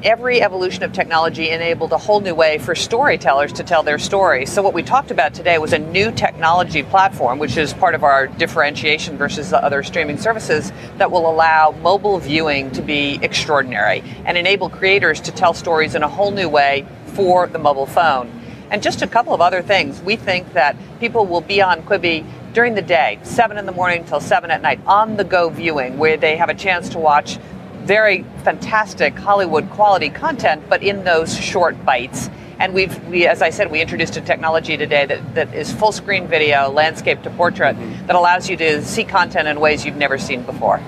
every 0.02 0.42
evolution 0.42 0.82
of 0.82 0.92
technology 0.92 1.50
enabled 1.50 1.92
a 1.92 1.98
whole 1.98 2.20
new 2.20 2.34
way 2.34 2.58
for 2.58 2.74
storytellers 2.74 3.52
to 3.54 3.64
tell 3.64 3.82
their 3.82 3.98
story. 3.98 4.46
So 4.46 4.62
what 4.62 4.74
we 4.74 4.82
talked 4.82 5.10
about 5.10 5.34
today 5.34 5.58
was 5.58 5.72
a 5.72 5.78
new 5.78 6.12
technology 6.12 6.82
platform, 6.82 7.38
which 7.38 7.56
is 7.56 7.72
part 7.74 7.94
of 7.94 8.04
our 8.04 8.26
differentiation 8.26 9.16
versus 9.16 9.50
the 9.50 9.62
other 9.62 9.82
streaming 9.82 10.18
services 10.18 10.72
that 10.98 11.10
will 11.10 11.28
allow 11.28 11.72
mobile 11.82 12.18
viewing 12.18 12.70
to 12.72 12.82
be 12.82 13.18
extraordinary 13.22 14.02
and 14.24 14.38
enable 14.38 14.68
creators 14.68 15.20
to 15.22 15.32
tell 15.32 15.54
stories 15.54 15.94
in 15.94 16.02
a 16.02 16.08
whole 16.08 16.30
new 16.30 16.48
way 16.48 16.86
for 17.06 17.46
the 17.48 17.58
mobile 17.58 17.86
phone. 17.86 18.30
And 18.70 18.82
just 18.82 19.02
a 19.02 19.06
couple 19.06 19.32
of 19.32 19.40
other 19.40 19.62
things. 19.62 20.00
We 20.02 20.16
think 20.16 20.52
that 20.52 20.76
people 20.98 21.24
will 21.24 21.40
be 21.40 21.62
on 21.62 21.82
Quibi 21.82 22.26
during 22.52 22.74
the 22.74 22.82
day, 22.82 23.18
7 23.22 23.58
in 23.58 23.66
the 23.66 23.72
morning 23.72 24.04
till 24.04 24.20
7 24.20 24.50
at 24.50 24.60
night, 24.60 24.80
on 24.86 25.16
the 25.16 25.24
go 25.24 25.48
viewing, 25.50 25.98
where 25.98 26.16
they 26.16 26.36
have 26.36 26.48
a 26.48 26.54
chance 26.54 26.88
to 26.90 26.98
watch 26.98 27.38
very 27.86 28.24
fantastic 28.42 29.16
Hollywood 29.16 29.70
quality 29.70 30.10
content, 30.10 30.62
but 30.68 30.82
in 30.82 31.04
those 31.04 31.38
short 31.38 31.82
bites. 31.84 32.28
And 32.58 32.74
we've, 32.74 32.98
we, 33.08 33.26
as 33.26 33.42
I 33.42 33.50
said, 33.50 33.70
we 33.70 33.80
introduced 33.80 34.16
a 34.16 34.20
technology 34.20 34.76
today 34.76 35.06
that, 35.06 35.34
that 35.34 35.54
is 35.54 35.72
full 35.72 35.92
screen 35.92 36.26
video, 36.26 36.68
landscape 36.70 37.22
to 37.22 37.30
portrait, 37.30 37.76
that 38.06 38.16
allows 38.16 38.48
you 38.50 38.56
to 38.56 38.82
see 38.82 39.04
content 39.04 39.46
in 39.46 39.60
ways 39.60 39.84
you've 39.84 39.96
never 39.96 40.18
seen 40.18 40.42
before. 40.42 40.80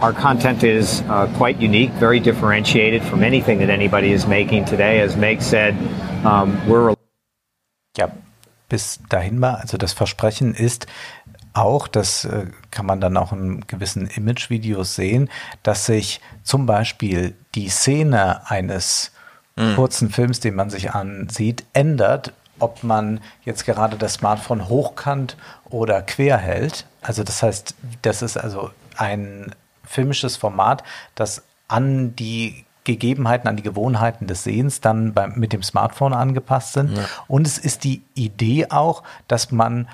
Our 0.00 0.12
content 0.12 0.64
is 0.64 1.02
uh, 1.02 1.32
quite 1.36 1.60
unique, 1.60 1.90
very 1.92 2.18
differentiated 2.18 3.04
from 3.04 3.22
anything 3.22 3.58
that 3.58 3.70
anybody 3.70 4.12
is 4.12 4.26
making 4.26 4.64
today. 4.64 5.00
As 5.00 5.16
Meg 5.16 5.40
said, 5.40 5.74
um, 6.24 6.58
we're. 6.68 6.94
Ja, 7.96 8.08
bis 8.68 8.98
dahin 9.10 9.38
mal, 9.38 9.56
also 9.60 9.76
das 9.76 9.92
Versprechen 9.92 10.54
ist, 10.54 10.86
auch, 11.54 11.88
das 11.88 12.24
äh, 12.24 12.46
kann 12.70 12.86
man 12.86 13.00
dann 13.00 13.16
auch 13.16 13.32
in 13.32 13.66
gewissen 13.66 14.06
Image-Videos 14.06 14.94
sehen, 14.94 15.28
dass 15.62 15.86
sich 15.86 16.20
zum 16.42 16.66
Beispiel 16.66 17.34
die 17.54 17.68
Szene 17.68 18.48
eines 18.50 19.12
mhm. 19.56 19.74
kurzen 19.74 20.10
Films, 20.10 20.40
den 20.40 20.54
man 20.54 20.70
sich 20.70 20.92
ansieht, 20.92 21.64
ändert, 21.72 22.32
ob 22.58 22.82
man 22.82 23.20
jetzt 23.44 23.66
gerade 23.66 23.96
das 23.96 24.14
Smartphone 24.14 24.68
hochkant 24.68 25.36
oder 25.64 26.02
quer 26.02 26.38
hält. 26.38 26.86
Also 27.00 27.24
das 27.24 27.42
heißt, 27.42 27.74
das 28.02 28.22
ist 28.22 28.36
also 28.36 28.70
ein 28.96 29.54
filmisches 29.84 30.36
Format, 30.36 30.84
das 31.14 31.42
an 31.68 32.14
die 32.16 32.64
Gegebenheiten, 32.84 33.48
an 33.48 33.56
die 33.56 33.62
Gewohnheiten 33.62 34.26
des 34.26 34.44
Sehens 34.44 34.80
dann 34.80 35.12
beim, 35.14 35.34
mit 35.36 35.52
dem 35.52 35.62
Smartphone 35.62 36.14
angepasst 36.14 36.72
sind. 36.72 36.96
Ja. 36.96 37.04
Und 37.28 37.46
es 37.46 37.58
ist 37.58 37.84
die 37.84 38.02
Idee 38.14 38.66
auch, 38.70 39.02
dass 39.28 39.52
man 39.52 39.88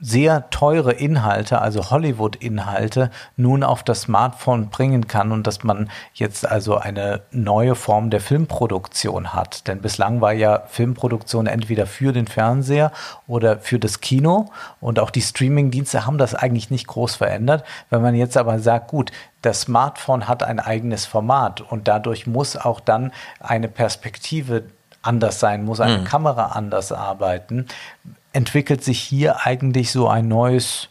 sehr 0.00 0.50
teure 0.50 0.92
Inhalte, 0.92 1.60
also 1.60 1.90
Hollywood-Inhalte, 1.90 3.10
nun 3.36 3.62
auf 3.62 3.84
das 3.84 4.02
Smartphone 4.02 4.68
bringen 4.68 5.06
kann 5.06 5.30
und 5.30 5.46
dass 5.46 5.62
man 5.62 5.88
jetzt 6.14 6.46
also 6.46 6.76
eine 6.76 7.22
neue 7.30 7.76
Form 7.76 8.10
der 8.10 8.20
Filmproduktion 8.20 9.32
hat. 9.32 9.68
Denn 9.68 9.80
bislang 9.80 10.20
war 10.20 10.32
ja 10.32 10.64
Filmproduktion 10.68 11.46
entweder 11.46 11.86
für 11.86 12.12
den 12.12 12.26
Fernseher 12.26 12.90
oder 13.28 13.58
für 13.58 13.78
das 13.78 14.00
Kino 14.00 14.50
und 14.80 14.98
auch 14.98 15.10
die 15.10 15.22
Streaming-Dienste 15.22 16.06
haben 16.06 16.18
das 16.18 16.34
eigentlich 16.34 16.70
nicht 16.70 16.88
groß 16.88 17.14
verändert. 17.14 17.64
Wenn 17.88 18.02
man 18.02 18.16
jetzt 18.16 18.36
aber 18.36 18.58
sagt, 18.58 18.88
gut, 18.88 19.12
das 19.42 19.62
Smartphone 19.62 20.26
hat 20.26 20.42
ein 20.42 20.58
eigenes 20.58 21.06
Format 21.06 21.60
und 21.60 21.86
dadurch 21.86 22.26
muss 22.26 22.56
auch 22.56 22.80
dann 22.80 23.12
eine 23.38 23.68
Perspektive 23.68 24.64
anders 25.02 25.38
sein, 25.38 25.64
muss 25.64 25.80
eine 25.80 25.98
mhm. 25.98 26.04
Kamera 26.04 26.46
anders 26.46 26.90
arbeiten 26.90 27.66
entwickelt 28.34 28.84
sich 28.84 29.00
hier 29.00 29.46
eigentlich 29.46 29.90
so 29.90 30.08
ein 30.08 30.28
neues 30.28 30.88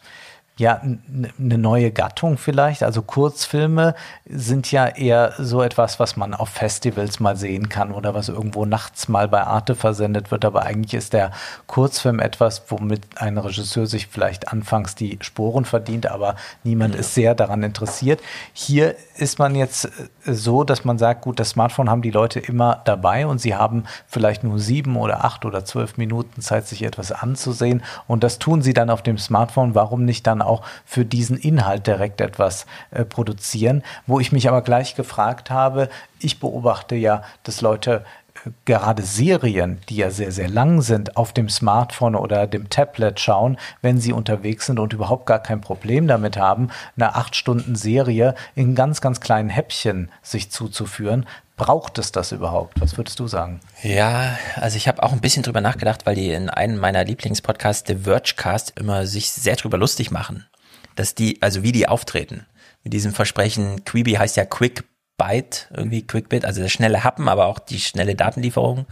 ja, 0.57 0.81
eine 0.81 1.57
neue 1.57 1.91
Gattung 1.91 2.37
vielleicht. 2.37 2.83
Also 2.83 3.01
Kurzfilme 3.01 3.95
sind 4.29 4.71
ja 4.71 4.85
eher 4.85 5.33
so 5.39 5.63
etwas, 5.63 5.99
was 5.99 6.15
man 6.15 6.35
auf 6.35 6.49
Festivals 6.49 7.19
mal 7.19 7.35
sehen 7.35 7.69
kann 7.69 7.91
oder 7.91 8.13
was 8.13 8.29
irgendwo 8.29 8.65
nachts 8.65 9.07
mal 9.07 9.27
bei 9.27 9.41
Arte 9.41 9.73
versendet 9.73 10.29
wird. 10.29 10.45
Aber 10.45 10.61
eigentlich 10.61 10.93
ist 10.93 11.13
der 11.13 11.31
Kurzfilm 11.65 12.19
etwas, 12.19 12.65
womit 12.67 13.01
ein 13.15 13.39
Regisseur 13.39 13.87
sich 13.87 14.05
vielleicht 14.05 14.53
anfangs 14.53 14.93
die 14.93 15.17
Sporen 15.21 15.65
verdient, 15.65 16.05
aber 16.05 16.35
niemand 16.63 16.93
ja. 16.93 16.99
ist 16.99 17.15
sehr 17.15 17.33
daran 17.33 17.63
interessiert. 17.63 18.21
Hier 18.53 18.95
ist 19.15 19.39
man 19.39 19.55
jetzt 19.55 19.85
äh, 19.85 19.89
so, 20.33 20.63
dass 20.63 20.85
man 20.85 20.99
sagt, 20.99 21.21
gut, 21.21 21.39
das 21.39 21.49
Smartphone 21.49 21.89
haben 21.89 22.03
die 22.03 22.11
Leute 22.11 22.39
immer 22.39 22.81
dabei 22.85 23.25
und 23.25 23.39
sie 23.39 23.55
haben 23.55 23.85
vielleicht 24.05 24.43
nur 24.43 24.59
sieben 24.59 24.97
oder 24.97 25.25
acht 25.25 25.45
oder 25.45 25.65
zwölf 25.65 25.97
Minuten 25.97 26.41
Zeit, 26.41 26.67
sich 26.67 26.83
etwas 26.83 27.11
anzusehen. 27.11 27.81
Und 28.07 28.23
das 28.23 28.37
tun 28.37 28.61
sie 28.61 28.73
dann 28.73 28.91
auf 28.91 29.01
dem 29.01 29.17
Smartphone. 29.17 29.73
Warum 29.73 30.05
nicht 30.05 30.27
dann 30.27 30.42
auch 30.43 30.63
für 30.85 31.05
diesen 31.05 31.37
Inhalt 31.37 31.87
direkt 31.87 32.21
etwas 32.21 32.65
äh, 32.91 33.05
produzieren. 33.05 33.83
Wo 34.07 34.19
ich 34.19 34.31
mich 34.31 34.47
aber 34.47 34.61
gleich 34.61 34.95
gefragt 34.95 35.49
habe, 35.49 35.89
ich 36.19 36.39
beobachte 36.39 36.95
ja, 36.95 37.23
dass 37.43 37.61
Leute 37.61 38.05
äh, 38.45 38.49
gerade 38.65 39.03
Serien, 39.03 39.79
die 39.89 39.97
ja 39.97 40.09
sehr, 40.09 40.31
sehr 40.31 40.49
lang 40.49 40.81
sind, 40.81 41.17
auf 41.17 41.33
dem 41.33 41.49
Smartphone 41.49 42.15
oder 42.15 42.47
dem 42.47 42.69
Tablet 42.69 43.19
schauen, 43.19 43.57
wenn 43.81 43.99
sie 43.99 44.13
unterwegs 44.13 44.65
sind 44.67 44.79
und 44.79 44.93
überhaupt 44.93 45.25
gar 45.25 45.39
kein 45.39 45.61
Problem 45.61 46.07
damit 46.07 46.37
haben, 46.37 46.69
eine 46.95 47.15
acht 47.15 47.35
Stunden 47.35 47.75
Serie 47.75 48.35
in 48.55 48.75
ganz, 48.75 49.01
ganz 49.01 49.19
kleinen 49.19 49.49
Häppchen 49.49 50.11
sich 50.21 50.51
zuzuführen. 50.51 51.25
Braucht 51.55 51.99
es 51.99 52.11
das 52.11 52.31
überhaupt? 52.31 52.81
Was 52.81 52.97
würdest 52.97 53.19
du 53.19 53.27
sagen? 53.27 53.59
Ja, 53.83 54.37
also 54.55 54.75
ich 54.75 54.87
habe 54.87 55.03
auch 55.03 55.11
ein 55.11 55.21
bisschen 55.21 55.43
drüber 55.43 55.61
nachgedacht, 55.61 56.05
weil 56.05 56.15
die 56.15 56.31
in 56.31 56.49
einem 56.49 56.77
meiner 56.77 57.03
Lieblingspodcasts, 57.03 57.87
The 57.87 58.03
Vergecast, 58.03 58.73
immer 58.75 59.05
sich 59.05 59.31
sehr 59.31 59.55
drüber 59.55 59.77
lustig 59.77 60.09
machen. 60.09 60.47
Dass 60.95 61.13
die, 61.13 61.41
also 61.41 61.61
wie 61.61 61.71
die 61.71 61.87
auftreten. 61.87 62.47
Mit 62.83 62.93
diesem 62.93 63.13
Versprechen, 63.13 63.85
Quibi 63.85 64.13
heißt 64.13 64.35
ja 64.35 64.45
Quick 64.45 64.83
Bite, 65.17 65.67
irgendwie 65.69 66.05
Quickbit, 66.05 66.43
also 66.43 66.59
der 66.59 66.69
schnelle 66.69 67.03
Happen, 67.03 67.29
aber 67.29 67.45
auch 67.45 67.59
die 67.59 67.79
schnelle 67.79 68.15
Datenlieferung. 68.15 68.87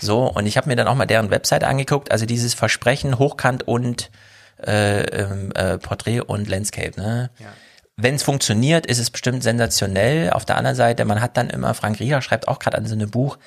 So, 0.00 0.26
und 0.26 0.46
ich 0.46 0.56
habe 0.56 0.68
mir 0.68 0.76
dann 0.76 0.88
auch 0.88 0.96
mal 0.96 1.06
deren 1.06 1.30
Webseite 1.30 1.68
angeguckt, 1.68 2.10
also 2.10 2.26
dieses 2.26 2.54
Versprechen 2.54 3.20
hochkant 3.20 3.68
und 3.68 4.10
äh, 4.66 5.02
ähm, 5.04 5.52
äh, 5.54 5.78
Porträt 5.78 6.20
und 6.20 6.48
Landscape, 6.48 7.00
ne? 7.00 7.30
Ja 7.38 7.46
wenn 7.96 8.16
es 8.16 8.22
funktioniert, 8.22 8.86
ist 8.86 8.98
es 8.98 9.10
bestimmt 9.10 9.42
sensationell. 9.42 10.30
Auf 10.30 10.44
der 10.44 10.56
anderen 10.56 10.76
Seite, 10.76 11.04
man 11.04 11.20
hat 11.20 11.36
dann 11.36 11.50
immer, 11.50 11.74
Frank 11.74 12.00
Rieger 12.00 12.22
schreibt 12.22 12.48
auch 12.48 12.58
gerade 12.58 12.76
an 12.76 12.86
so 12.86 12.94
einem 12.94 13.10
Buch, 13.10 13.38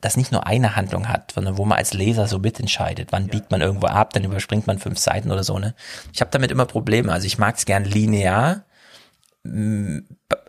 das 0.00 0.16
nicht 0.16 0.32
nur 0.32 0.46
eine 0.46 0.74
Handlung 0.76 1.08
hat, 1.08 1.32
sondern 1.32 1.56
wo 1.58 1.64
man 1.64 1.78
als 1.78 1.92
Leser 1.92 2.26
so 2.26 2.38
mitentscheidet. 2.38 3.12
Wann 3.12 3.26
ja. 3.26 3.30
biegt 3.30 3.50
man 3.50 3.60
irgendwo 3.60 3.86
ab, 3.86 4.12
dann 4.12 4.24
überspringt 4.24 4.66
man 4.66 4.78
fünf 4.78 4.98
Seiten 4.98 5.30
oder 5.30 5.44
so. 5.44 5.58
Ne? 5.58 5.74
Ich 6.12 6.20
habe 6.20 6.30
damit 6.30 6.50
immer 6.50 6.66
Probleme. 6.66 7.12
Also 7.12 7.26
ich 7.26 7.38
mag 7.38 7.56
es 7.56 7.66
gern 7.66 7.84
linear. 7.84 8.64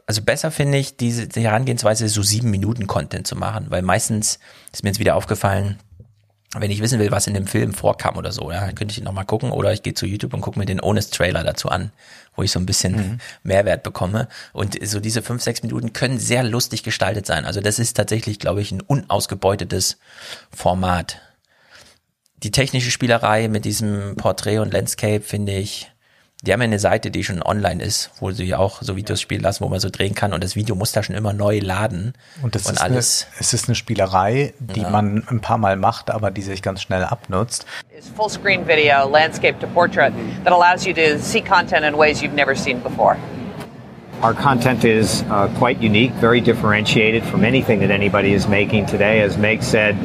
Also 0.05 0.21
besser 0.23 0.49
finde 0.49 0.77
ich 0.79 0.97
diese 0.97 1.27
die 1.27 1.41
Herangehensweise, 1.41 2.09
so 2.09 2.23
sieben 2.23 2.49
Minuten 2.49 2.87
Content 2.87 3.27
zu 3.27 3.35
machen, 3.35 3.67
weil 3.69 3.81
meistens 3.81 4.39
ist 4.71 4.83
mir 4.83 4.89
jetzt 4.89 4.99
wieder 4.99 5.15
aufgefallen, 5.15 5.79
wenn 6.55 6.71
ich 6.71 6.81
wissen 6.81 6.99
will, 6.99 7.11
was 7.11 7.27
in 7.27 7.33
dem 7.33 7.47
Film 7.47 7.73
vorkam 7.73 8.17
oder 8.17 8.31
so, 8.31 8.51
ja, 8.51 8.67
könnte 8.67 8.91
ich 8.91 8.99
ihn 8.99 9.03
nochmal 9.03 9.25
gucken 9.25 9.51
oder 9.51 9.73
ich 9.73 9.81
gehe 9.81 9.95
zu 9.95 10.05
YouTube 10.05 10.33
und 10.33 10.41
gucke 10.41 10.59
mir 10.59 10.65
den 10.65 10.81
Honest 10.81 11.15
Trailer 11.15 11.43
dazu 11.43 11.69
an, 11.69 11.91
wo 12.35 12.43
ich 12.43 12.51
so 12.51 12.59
ein 12.59 12.65
bisschen 12.65 12.95
mhm. 12.95 13.17
Mehrwert 13.43 13.83
bekomme. 13.83 14.27
Und 14.51 14.77
so 14.85 14.99
diese 14.99 15.21
fünf, 15.21 15.41
sechs 15.41 15.63
Minuten 15.63 15.93
können 15.93 16.19
sehr 16.19 16.43
lustig 16.43 16.83
gestaltet 16.83 17.25
sein. 17.25 17.45
Also 17.45 17.61
das 17.61 17.79
ist 17.79 17.95
tatsächlich, 17.95 18.39
glaube 18.39 18.61
ich, 18.61 18.71
ein 18.71 18.81
unausgebeutetes 18.81 19.97
Format. 20.55 21.21
Die 22.43 22.51
technische 22.51 22.91
Spielerei 22.91 23.47
mit 23.47 23.63
diesem 23.63 24.15
Porträt 24.17 24.59
und 24.59 24.73
Landscape 24.73 25.21
finde 25.21 25.53
ich 25.53 25.92
die 26.43 26.51
haben 26.51 26.59
ja 26.59 26.65
eine 26.65 26.79
Seite, 26.79 27.09
die 27.09 27.23
schon 27.23 27.41
online 27.41 27.81
ist, 27.81 28.11
wo 28.19 28.31
sie 28.31 28.53
auch 28.53 28.81
so 28.81 28.97
Videos 28.97 29.21
spielen 29.21 29.41
lassen, 29.41 29.63
wo 29.63 29.69
man 29.69 29.79
so 29.79 29.89
drehen 29.89 30.13
kann 30.13 30.33
und 30.33 30.43
das 30.43 30.57
Video 30.57 30.75
muss 30.75 30.91
da 30.91 31.01
schon 31.01 31.15
immer 31.15 31.31
neu 31.31 31.59
laden. 31.59 32.13
Und, 32.41 32.53
das 32.53 32.65
und 32.65 32.73
ist 32.73 32.81
alles. 32.81 33.27
Eine, 33.31 33.39
es 33.39 33.53
ist 33.53 33.69
eine 33.69 33.75
Spielerei, 33.75 34.53
die 34.59 34.81
ja. 34.81 34.89
man 34.89 35.23
ein 35.29 35.39
paar 35.39 35.57
Mal 35.57 35.77
macht, 35.77 36.11
aber 36.11 36.31
die 36.31 36.41
sich 36.41 36.61
ganz 36.61 36.81
schnell 36.81 37.05
abnutzt. 37.05 37.65
Full 38.17 38.29
screen 38.29 38.67
video, 38.67 39.07
landscape 39.09 39.57
to 39.59 39.67
portrait, 39.67 40.13
that 40.43 40.51
allows 40.51 40.85
you 40.85 40.93
to 40.93 41.17
see 41.17 41.41
content 41.41 41.85
in 41.85 41.97
ways 41.97 42.21
you've 42.21 42.35
never 42.35 42.53
seen 42.53 42.81
before. 42.81 43.15
Our 44.21 44.33
content 44.33 44.83
is 44.83 45.23
uh, 45.29 45.47
quite 45.57 45.81
unique, 45.81 46.11
very 46.19 46.41
differentiated 46.41 47.23
from 47.23 47.45
anything 47.45 47.79
that 47.79 47.91
anybody 47.91 48.33
is 48.33 48.47
making 48.47 48.85
today. 48.85 49.21
As 49.21 49.37
Meg 49.37 49.63
said, 49.63 49.95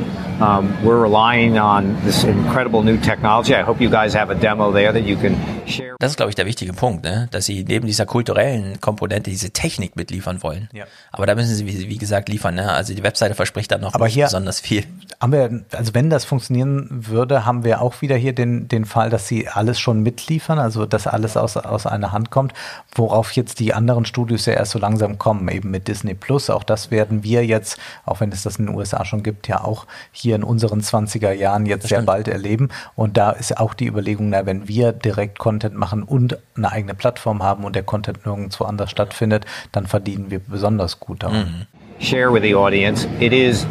Um, 0.40 0.72
we're 0.84 1.02
relying 1.02 1.58
on 1.58 1.96
this 2.04 2.22
incredible 2.22 2.84
new 2.84 2.96
technology. 2.96 3.56
I 3.56 3.62
hope 3.62 3.80
you 3.80 3.90
guys 3.90 4.14
have 4.14 4.30
a 4.30 4.36
demo 4.36 4.70
there 4.70 4.92
that 4.92 5.02
you 5.02 5.16
can 5.16 5.34
share. 5.66 5.96
Das 5.98 6.12
ist, 6.12 6.16
glaube 6.16 6.30
ich, 6.30 6.36
der 6.36 6.46
wichtige 6.46 6.72
Punkt, 6.72 7.02
ne? 7.02 7.26
dass 7.32 7.46
sie 7.46 7.64
neben 7.64 7.88
dieser 7.88 8.06
kulturellen 8.06 8.80
Komponente 8.80 9.30
diese 9.30 9.50
Technik 9.50 9.96
mitliefern 9.96 10.44
wollen. 10.44 10.68
Ja. 10.72 10.84
Aber 11.10 11.26
da 11.26 11.34
müssen 11.34 11.52
sie, 11.56 11.66
wie, 11.66 11.88
wie 11.88 11.98
gesagt, 11.98 12.28
liefern. 12.28 12.54
Ne? 12.54 12.70
Also 12.70 12.94
die 12.94 13.02
Webseite 13.02 13.34
verspricht 13.34 13.72
dann 13.72 13.80
noch 13.80 13.94
Aber 13.94 14.06
hier 14.06 14.26
besonders 14.26 14.60
viel. 14.60 14.84
Haben 15.20 15.32
wir, 15.32 15.64
also 15.72 15.94
wenn 15.94 16.08
das 16.08 16.24
funktionieren 16.24 16.86
würde, 16.88 17.44
haben 17.44 17.64
wir 17.64 17.82
auch 17.82 18.00
wieder 18.00 18.14
hier 18.14 18.32
den, 18.32 18.68
den 18.68 18.84
Fall, 18.84 19.10
dass 19.10 19.26
sie 19.26 19.48
alles 19.48 19.80
schon 19.80 20.04
mitliefern, 20.04 20.60
also 20.60 20.86
dass 20.86 21.08
alles 21.08 21.36
aus, 21.36 21.56
aus 21.56 21.84
einer 21.86 22.12
Hand 22.12 22.30
kommt, 22.30 22.54
worauf 22.94 23.32
jetzt 23.32 23.58
die 23.58 23.74
anderen 23.74 24.04
Studios 24.04 24.46
ja 24.46 24.52
erst 24.52 24.70
so 24.70 24.78
langsam 24.78 25.18
kommen, 25.18 25.48
eben 25.48 25.72
mit 25.72 25.88
Disney 25.88 26.14
Plus. 26.14 26.48
Auch 26.48 26.62
das 26.62 26.92
werden 26.92 27.24
wir 27.24 27.44
jetzt, 27.44 27.76
auch 28.06 28.20
wenn 28.20 28.30
es 28.30 28.44
das 28.44 28.56
in 28.56 28.66
den 28.66 28.76
USA 28.76 29.04
schon 29.04 29.24
gibt, 29.24 29.48
ja 29.48 29.64
auch 29.64 29.86
hier 30.12 30.27
hier 30.28 30.36
in 30.36 30.44
unseren 30.44 30.80
20er 30.80 31.32
Jahren 31.32 31.64
jetzt 31.64 31.84
das 31.84 31.88
sehr 31.88 31.98
stimmt. 31.98 32.06
bald 32.06 32.28
erleben. 32.28 32.68
Und 32.94 33.16
da 33.16 33.30
ist 33.30 33.58
auch 33.58 33.72
die 33.72 33.86
Überlegung, 33.86 34.28
na, 34.28 34.44
wenn 34.44 34.68
wir 34.68 34.92
direkt 34.92 35.38
Content 35.38 35.74
machen 35.74 36.02
und 36.02 36.36
eine 36.54 36.70
eigene 36.70 36.92
Plattform 36.94 37.42
haben 37.42 37.64
und 37.64 37.74
der 37.74 37.82
Content 37.82 38.26
nirgendwo 38.26 38.64
anders 38.64 38.90
stattfindet, 38.90 39.46
dann 39.72 39.86
verdienen 39.86 40.30
wir 40.30 40.40
besonders 40.40 41.00
gut 41.00 41.22
daran. 41.22 41.36
Mhm. 41.38 41.66
Share 42.04 42.30
with 42.30 42.42
the 42.42 42.54
audience. 42.54 43.08
It 43.20 43.32
is 43.32 43.66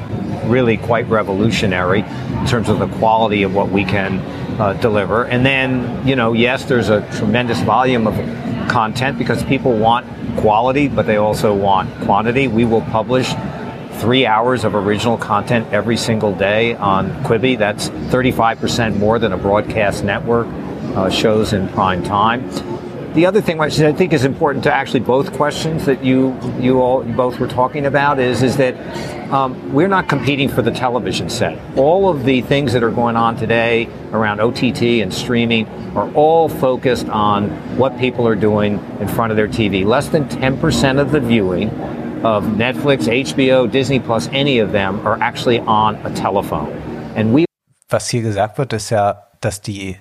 really 0.49 0.77
quite 0.77 1.05
revolutionary 1.09 2.03
in 2.41 2.45
terms 2.47 2.69
of 2.69 2.79
the 2.79 2.87
quality 2.99 3.45
of 3.45 3.53
what 3.53 3.71
we 3.71 3.85
can 3.85 4.19
uh, 4.59 4.73
deliver. 4.81 5.25
And 5.25 5.45
then, 5.45 5.85
you 6.05 6.15
know, 6.15 6.33
yes, 6.33 6.65
there's 6.65 6.89
a 6.89 7.01
tremendous 7.19 7.59
volume 7.61 8.07
of 8.07 8.15
content 8.67 9.17
because 9.17 9.43
people 9.43 9.77
want 9.77 10.05
quality, 10.41 10.89
but 10.89 11.05
they 11.05 11.17
also 11.17 11.53
want 11.53 11.87
quantity. 12.03 12.47
We 12.47 12.65
will 12.65 12.81
publish 12.91 13.33
three 13.99 14.25
hours 14.25 14.63
of 14.63 14.75
original 14.75 15.17
content 15.17 15.67
every 15.71 15.97
single 15.97 16.33
day 16.35 16.75
on 16.75 17.11
Quibi. 17.23 17.57
That's 17.57 17.89
35% 17.89 18.97
more 18.97 19.19
than 19.19 19.33
a 19.33 19.37
broadcast 19.37 20.03
network 20.03 20.47
uh, 20.47 21.09
shows 21.09 21.53
in 21.53 21.67
prime 21.69 22.03
time. 22.03 22.49
the 23.13 23.25
other 23.25 23.41
thing, 23.41 23.57
which 23.57 23.79
I 23.79 23.93
think 23.93 24.13
is 24.13 24.25
important 24.25 24.63
to 24.65 24.73
actually 24.73 24.99
both 24.99 25.33
questions 25.33 25.85
that 25.85 26.03
you 26.03 26.37
you 26.59 26.81
all 26.81 27.05
you 27.05 27.13
both 27.13 27.39
were 27.39 27.47
talking 27.47 27.85
about, 27.85 28.19
is 28.19 28.43
is 28.43 28.57
that 28.57 28.75
um, 29.31 29.73
we're 29.73 29.87
not 29.87 30.07
competing 30.07 30.47
for 30.49 30.61
the 30.61 30.71
television 30.71 31.29
set. 31.29 31.59
All 31.77 32.09
of 32.09 32.23
the 32.23 32.41
things 32.41 32.73
that 32.73 32.83
are 32.83 32.91
going 32.91 33.15
on 33.15 33.35
today 33.35 33.89
around 34.11 34.39
OTT 34.39 35.01
and 35.01 35.13
streaming 35.13 35.67
are 35.97 36.09
all 36.13 36.47
focused 36.47 37.09
on 37.09 37.49
what 37.77 37.97
people 37.97 38.27
are 38.27 38.35
doing 38.35 38.73
in 38.99 39.07
front 39.07 39.31
of 39.31 39.37
their 39.37 39.47
TV. 39.47 39.83
Less 39.83 40.07
than 40.09 40.29
10% 40.29 41.01
of 41.01 41.11
the 41.11 41.19
viewing 41.19 41.69
of 42.23 42.43
Netflix, 42.57 43.07
HBO, 43.07 43.67
Disney 43.67 43.99
Plus, 43.99 44.27
any 44.29 44.61
of 44.61 44.71
them 44.71 44.99
are 45.05 45.17
actually 45.21 45.59
on 45.61 45.95
a 46.03 46.09
telephone. 46.09 46.69
And 47.15 47.35
we 47.35 47.45
Was 47.89 48.09
hier 48.09 48.21
gesagt 48.21 48.57
wird, 48.57 48.73
ist 48.73 48.89
ja, 48.89 49.23
dass 49.41 49.61
die 49.61 49.97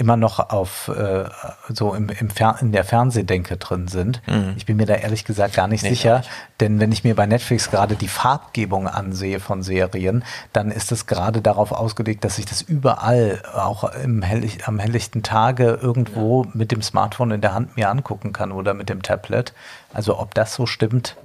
immer 0.00 0.16
noch 0.16 0.38
auf 0.50 0.88
äh, 0.88 1.24
so 1.68 1.94
im, 1.94 2.08
im 2.08 2.28
in 2.60 2.72
der 2.72 2.84
Fernsehdenke 2.84 3.58
drin 3.58 3.86
sind. 3.86 4.22
Mhm. 4.26 4.54
Ich 4.56 4.64
bin 4.64 4.78
mir 4.78 4.86
da 4.86 4.94
ehrlich 4.94 5.26
gesagt 5.26 5.54
gar 5.54 5.68
nicht 5.68 5.82
Nee, 5.82 5.90
sicher, 5.90 6.18
nicht. 6.18 6.30
denn 6.60 6.80
wenn 6.80 6.90
ich 6.90 7.04
mir 7.04 7.14
bei 7.14 7.26
Netflix 7.26 7.70
gerade 7.70 7.96
die 7.96 8.08
Farbgebung 8.08 8.88
ansehe 8.88 9.40
von 9.40 9.62
Serien, 9.62 10.24
dann 10.54 10.70
ist 10.70 10.90
es 10.90 11.06
gerade 11.06 11.42
darauf 11.42 11.72
ausgelegt, 11.72 12.24
dass 12.24 12.38
ich 12.38 12.46
das 12.46 12.62
überall, 12.62 13.42
auch 13.54 13.84
im 14.02 14.22
helllich, 14.22 14.66
am 14.66 14.78
helllichten 14.78 15.22
Tage 15.22 15.78
irgendwo 15.82 16.46
mit 16.54 16.72
dem 16.72 16.80
Smartphone 16.80 17.32
in 17.32 17.40
der 17.42 17.52
Hand 17.52 17.76
mir 17.76 17.90
angucken 17.90 18.32
kann 18.32 18.52
oder 18.52 18.72
mit 18.72 18.88
dem 18.88 19.02
Tablet. 19.02 19.52
Also 19.92 20.18
ob 20.18 20.34
das 20.34 20.54
so 20.54 20.66
stimmt, 20.66 21.16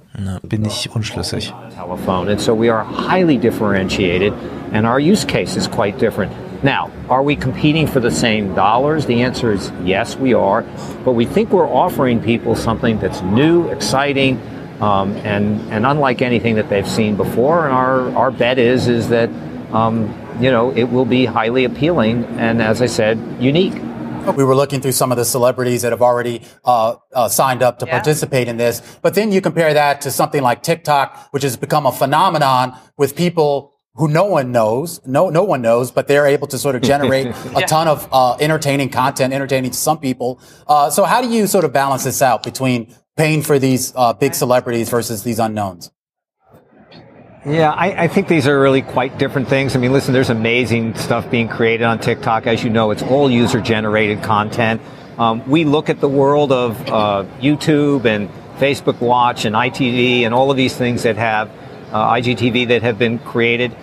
bin 0.42 0.64
ich 0.64 0.90
unschlüssig. 0.92 1.52
And 2.28 2.40
so 2.40 2.54
we 2.54 2.68
are 2.68 2.84
highly 2.84 3.38
differentiated, 3.38 4.32
and 4.72 4.86
our 4.86 4.98
use 4.98 5.24
case 5.24 5.56
is 5.56 5.68
quite 5.68 5.98
different. 5.98 6.32
Now, 6.64 6.90
are 7.08 7.22
we 7.22 7.36
competing 7.36 7.86
for 7.86 8.00
the 8.00 8.10
same 8.10 8.54
dollars? 8.54 9.06
The 9.06 9.22
answer 9.22 9.52
is 9.52 9.70
yes, 9.84 10.16
we 10.16 10.34
are. 10.34 10.64
But 11.04 11.12
we 11.12 11.26
think 11.26 11.50
we're 11.50 11.68
offering 11.68 12.20
people 12.20 12.56
something 12.56 12.98
that's 12.98 13.22
new, 13.22 13.68
exciting, 13.68 14.40
um, 14.80 15.12
and, 15.18 15.60
and 15.70 15.86
unlike 15.86 16.22
anything 16.22 16.56
that 16.56 16.68
they've 16.68 16.88
seen 16.88 17.16
before. 17.16 17.66
And 17.66 17.74
our, 17.74 18.10
our 18.16 18.30
bet 18.30 18.58
is, 18.58 18.88
is 18.88 19.10
that, 19.10 19.28
um, 19.72 20.12
you 20.40 20.50
know, 20.50 20.72
it 20.72 20.84
will 20.84 21.04
be 21.04 21.26
highly 21.26 21.64
appealing 21.64 22.24
and, 22.38 22.60
as 22.60 22.82
I 22.82 22.86
said, 22.86 23.18
unique. 23.38 23.74
We 24.34 24.44
were 24.44 24.54
looking 24.54 24.80
through 24.80 24.92
some 24.92 25.12
of 25.12 25.18
the 25.18 25.24
celebrities 25.24 25.82
that 25.82 25.92
have 25.92 26.02
already 26.02 26.42
uh, 26.64 26.96
uh, 27.12 27.28
signed 27.28 27.62
up 27.62 27.78
to 27.80 27.86
participate 27.86 28.48
in 28.48 28.56
this. 28.56 28.82
But 29.02 29.14
then 29.14 29.32
you 29.32 29.40
compare 29.40 29.72
that 29.74 30.00
to 30.02 30.10
something 30.10 30.42
like 30.42 30.62
TikTok, 30.62 31.28
which 31.30 31.42
has 31.42 31.56
become 31.56 31.86
a 31.86 31.92
phenomenon 31.92 32.76
with 32.96 33.14
people 33.16 33.74
who 33.94 34.08
no 34.08 34.24
one 34.24 34.52
knows, 34.52 35.00
no 35.06 35.30
no 35.30 35.42
one 35.42 35.62
knows, 35.62 35.90
but 35.90 36.06
they're 36.06 36.26
able 36.26 36.46
to 36.48 36.58
sort 36.58 36.76
of 36.76 36.82
generate 36.82 37.26
a 37.56 37.62
ton 37.62 37.88
of 37.88 38.08
uh, 38.12 38.36
entertaining 38.40 38.90
content, 38.90 39.32
entertaining 39.32 39.70
to 39.70 39.76
some 39.76 39.98
people. 39.98 40.40
Uh, 40.66 40.90
so 40.90 41.04
how 41.04 41.22
do 41.22 41.28
you 41.28 41.46
sort 41.46 41.64
of 41.64 41.72
balance 41.72 42.04
this 42.04 42.20
out 42.20 42.42
between 42.42 42.94
paying 43.16 43.42
for 43.42 43.58
these 43.58 43.92
uh, 43.96 44.12
big 44.12 44.34
celebrities 44.34 44.90
versus 44.90 45.22
these 45.22 45.38
unknowns? 45.38 45.90
Yeah, 47.46 47.70
I, 47.70 48.04
I 48.04 48.08
think 48.08 48.26
these 48.26 48.48
are 48.48 48.60
really 48.60 48.82
quite 48.82 49.18
different 49.18 49.46
things. 49.46 49.76
I 49.76 49.78
mean, 49.78 49.92
listen, 49.92 50.12
there's 50.12 50.30
amazing 50.30 50.96
stuff 50.96 51.30
being 51.30 51.46
created 51.46 51.84
on 51.84 52.00
TikTok. 52.00 52.48
As 52.48 52.64
you 52.64 52.70
know, 52.70 52.90
it's 52.90 53.04
all 53.04 53.30
user 53.30 53.60
generated 53.60 54.20
content. 54.24 54.82
Um, 55.16 55.48
we 55.48 55.64
look 55.64 55.88
at 55.88 56.00
the 56.00 56.08
world 56.08 56.50
of 56.50 56.80
uh, 56.88 57.24
YouTube 57.38 58.04
and 58.04 58.28
Facebook 58.58 59.00
Watch 59.00 59.44
and 59.44 59.54
ITV 59.54 60.22
and 60.22 60.34
all 60.34 60.50
of 60.50 60.56
these 60.56 60.74
things 60.74 61.04
that 61.04 61.14
have 61.18 61.48
uh, 61.92 62.14
IGTV 62.14 62.66
that 62.66 62.82
have 62.82 62.98
been 62.98 63.20
created. 63.20 63.76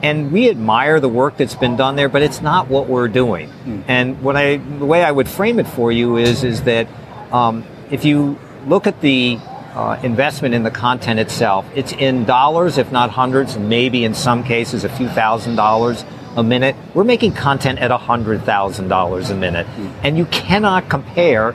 And 0.00 0.30
we 0.30 0.48
admire 0.48 1.00
the 1.00 1.08
work 1.08 1.38
that's 1.38 1.56
been 1.56 1.74
done 1.74 1.96
there, 1.96 2.08
but 2.08 2.22
it's 2.22 2.40
not 2.40 2.68
what 2.68 2.86
we're 2.86 3.08
doing. 3.08 3.50
And 3.88 4.22
what 4.22 4.36
I, 4.36 4.58
the 4.58 4.86
way 4.86 5.02
I 5.02 5.10
would 5.10 5.28
frame 5.28 5.58
it 5.58 5.66
for 5.66 5.90
you 5.90 6.18
is, 6.18 6.44
is 6.44 6.62
that 6.62 6.86
um, 7.32 7.64
if 7.90 8.04
you 8.04 8.38
look 8.68 8.86
at 8.86 9.00
the 9.00 9.40
uh, 9.74 9.98
investment 10.02 10.54
in 10.54 10.62
the 10.62 10.70
content 10.70 11.20
itself, 11.20 11.66
it's 11.74 11.92
in 11.92 12.24
dollars, 12.24 12.78
if 12.78 12.90
not 12.90 13.10
hundreds, 13.10 13.58
maybe 13.58 14.04
in 14.04 14.14
some 14.14 14.44
cases 14.44 14.84
a 14.84 14.88
few 14.88 15.08
thousand 15.08 15.56
dollars 15.56 16.04
a 16.36 16.42
minute. 16.42 16.76
We're 16.94 17.04
making 17.04 17.32
content 17.32 17.78
at 17.78 17.90
a 17.90 17.98
hundred 17.98 18.42
thousand 18.44 18.88
dollars 18.88 19.30
a 19.30 19.34
minute, 19.34 19.66
and 20.02 20.16
you 20.16 20.26
cannot 20.26 20.88
compare 20.88 21.54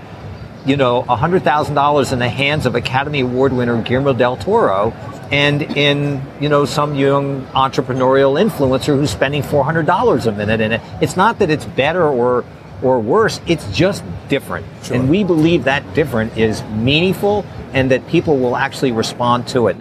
you 0.65 0.77
know, 0.77 1.03
$100,000 1.03 2.13
in 2.13 2.19
the 2.19 2.29
hands 2.29 2.65
of 2.65 2.75
Academy 2.75 3.21
Award 3.21 3.51
winner 3.51 3.81
Guillermo 3.81 4.13
del 4.13 4.37
Toro 4.37 4.91
and 5.31 5.61
in, 5.61 6.21
you 6.39 6.47
know, 6.47 6.63
some 6.65 6.95
young 6.95 7.45
entrepreneurial 7.47 8.41
influencer 8.41 8.97
who's 8.97 9.09
spending 9.09 9.41
$400 9.41 10.25
a 10.25 10.31
minute 10.31 10.61
in 10.61 10.71
it. 10.73 10.81
It's 11.01 11.17
not 11.17 11.39
that 11.39 11.49
it's 11.49 11.65
better 11.65 12.03
or, 12.03 12.45
or 12.83 12.99
worse. 12.99 13.41
It's 13.47 13.65
just 13.71 14.03
different. 14.29 14.65
And 14.91 15.09
we 15.09 15.23
believe 15.23 15.63
that 15.65 15.83
different 15.95 16.37
is 16.37 16.63
meaningful 16.75 17.45
and 17.73 17.89
that 17.91 18.05
people 18.07 18.37
will 18.37 18.55
actually 18.55 18.91
respond 18.91 19.47
to 19.53 19.69
it. 19.69 19.77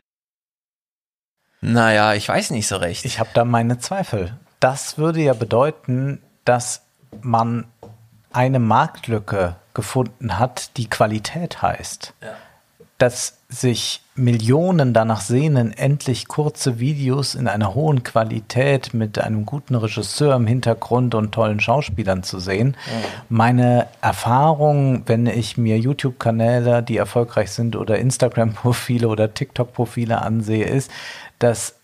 Naja, 1.61 2.15
ich 2.15 2.29
weiß 2.29 2.51
nicht 2.51 2.67
so 2.67 2.77
recht. 2.77 3.05
Ich 3.05 3.19
habe 3.19 3.31
da 3.35 3.45
meine 3.45 3.79
Zweifel. 3.79 4.37
Das 4.59 4.99
würde 4.99 5.21
ja 5.21 5.33
bedeuten, 5.33 6.21
dass 6.45 6.83
man 7.23 7.67
eine 8.33 8.59
Marktlücke 8.59 9.57
gefunden 9.75 10.39
hat, 10.39 10.77
die 10.77 10.89
Qualität 10.89 11.63
heißt. 11.63 12.15
Dass 12.99 13.39
sich 13.49 14.02
Millionen 14.15 14.93
danach 14.93 15.23
sehnen, 15.23 15.73
endlich 15.73 16.29
kurze 16.29 16.79
Videos 16.79 17.35
in 17.35 17.49
einer 17.49 17.75
hohen 17.75 18.03
Qualität 18.03 18.93
mit 18.93 19.19
einem 19.19 19.47
guten 19.47 19.75
Regisseur 19.75 20.37
im 20.37 20.47
Hintergrund 20.47 21.15
und 21.15 21.33
tollen 21.33 21.61
Schauspielern 21.61 22.23
zu 22.23 22.39
sehen. 22.39 22.77
Meine 23.31 23.87
Erfahrung, 24.03 25.05
wenn 25.07 25.27
ich 25.27 25.57
mir 25.57 25.79
YouTube-Kanäle, 25.79 26.83
die 26.83 26.99
erfolgreich 26.99 27.53
sind, 27.53 27.75
oder 27.75 27.99
Instagram-Profile 27.99 29.09
oder 29.09 29.33
TikTok-Profile 29.33 30.21
ansehe, 30.21 30.67
ist, 30.67 30.91
dass 31.39 31.77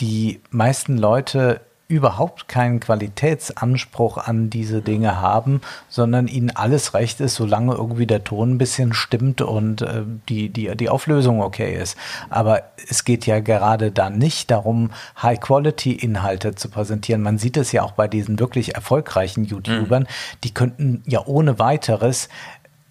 die 0.00 0.40
meisten 0.50 0.96
Leute 0.96 1.60
überhaupt 1.88 2.48
keinen 2.48 2.80
Qualitätsanspruch 2.80 4.18
an 4.18 4.50
diese 4.50 4.82
Dinge 4.82 5.22
haben, 5.22 5.62
sondern 5.88 6.28
ihnen 6.28 6.50
alles 6.54 6.92
recht 6.92 7.18
ist, 7.20 7.34
solange 7.34 7.74
irgendwie 7.74 8.06
der 8.06 8.24
Ton 8.24 8.52
ein 8.52 8.58
bisschen 8.58 8.92
stimmt 8.92 9.40
und 9.40 9.80
äh, 9.80 10.02
die, 10.28 10.50
die, 10.50 10.76
die 10.76 10.90
Auflösung 10.90 11.40
okay 11.40 11.74
ist. 11.74 11.96
Aber 12.28 12.62
es 12.90 13.04
geht 13.04 13.24
ja 13.24 13.40
gerade 13.40 13.90
da 13.90 14.10
nicht 14.10 14.50
darum, 14.50 14.90
High-Quality-Inhalte 15.22 16.54
zu 16.54 16.68
präsentieren. 16.68 17.22
Man 17.22 17.38
sieht 17.38 17.56
es 17.56 17.72
ja 17.72 17.82
auch 17.82 17.92
bei 17.92 18.06
diesen 18.06 18.38
wirklich 18.38 18.74
erfolgreichen 18.74 19.44
YouTubern, 19.44 20.06
die 20.44 20.52
könnten 20.52 21.02
ja 21.06 21.24
ohne 21.24 21.58
weiteres 21.58 22.28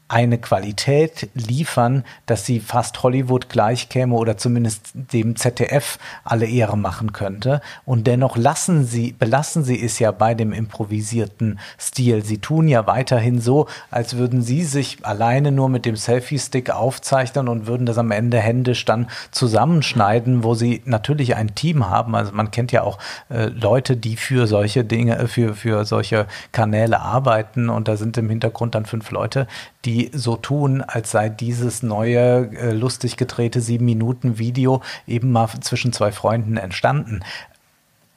eine 0.09 0.37
Qualität 0.37 1.29
liefern, 1.33 2.05
dass 2.27 2.45
sie 2.45 2.61
fast 2.61 3.03
Hollywood 3.03 3.49
gleich 3.49 3.89
käme 3.89 4.15
oder 4.15 4.37
zumindest 4.37 4.91
dem 4.93 5.35
ZDF 5.35 5.99
alle 6.23 6.45
Ehre 6.45 6.77
machen 6.77 7.11
könnte. 7.11 7.61
Und 7.83 8.07
dennoch 8.07 8.37
lassen 8.37 8.85
sie, 8.85 9.11
belassen 9.11 9.65
sie 9.65 9.83
es 9.83 9.99
ja 9.99 10.11
bei 10.11 10.33
dem 10.33 10.53
improvisierten 10.53 11.59
Stil. 11.77 12.23
Sie 12.23 12.37
tun 12.37 12.69
ja 12.69 12.87
weiterhin 12.87 13.41
so, 13.41 13.67
als 13.91 14.15
würden 14.15 14.41
sie 14.41 14.63
sich 14.63 15.05
alleine 15.05 15.51
nur 15.51 15.67
mit 15.67 15.85
dem 15.85 15.97
Selfie-Stick 15.97 16.69
aufzeichnen 16.69 17.49
und 17.49 17.67
würden 17.67 17.85
das 17.85 17.97
am 17.97 18.11
Ende 18.11 18.39
händisch 18.39 18.85
dann 18.85 19.07
zusammenschneiden, 19.31 20.43
wo 20.43 20.53
sie 20.53 20.81
natürlich 20.85 21.35
ein 21.35 21.53
Team 21.53 21.89
haben. 21.89 22.15
Also 22.15 22.31
man 22.31 22.51
kennt 22.51 22.71
ja 22.71 22.83
auch 22.83 22.97
äh, 23.29 23.47
Leute, 23.47 23.97
die 23.97 24.15
für 24.15 24.47
solche 24.47 24.85
Dinge, 24.85 25.17
äh, 25.17 25.27
für, 25.27 25.53
für 25.53 25.83
solche 25.83 26.27
Kanäle 26.53 27.01
arbeiten 27.01 27.67
und 27.69 27.89
da 27.89 27.97
sind 27.97 28.17
im 28.17 28.29
Hintergrund 28.29 28.73
dann 28.73 28.85
fünf 28.85 29.11
Leute, 29.11 29.47
die 29.83 29.96
so 30.13 30.35
tun, 30.35 30.81
als 30.81 31.11
sei 31.11 31.29
dieses 31.29 31.83
neue, 31.83 32.49
äh, 32.55 32.71
lustig 32.71 33.17
gedrehte 33.17 33.61
sieben 33.61 33.85
Minuten 33.85 34.37
Video 34.37 34.81
eben 35.07 35.31
mal 35.31 35.47
zwischen 35.61 35.93
zwei 35.93 36.11
Freunden 36.11 36.57
entstanden. 36.57 37.21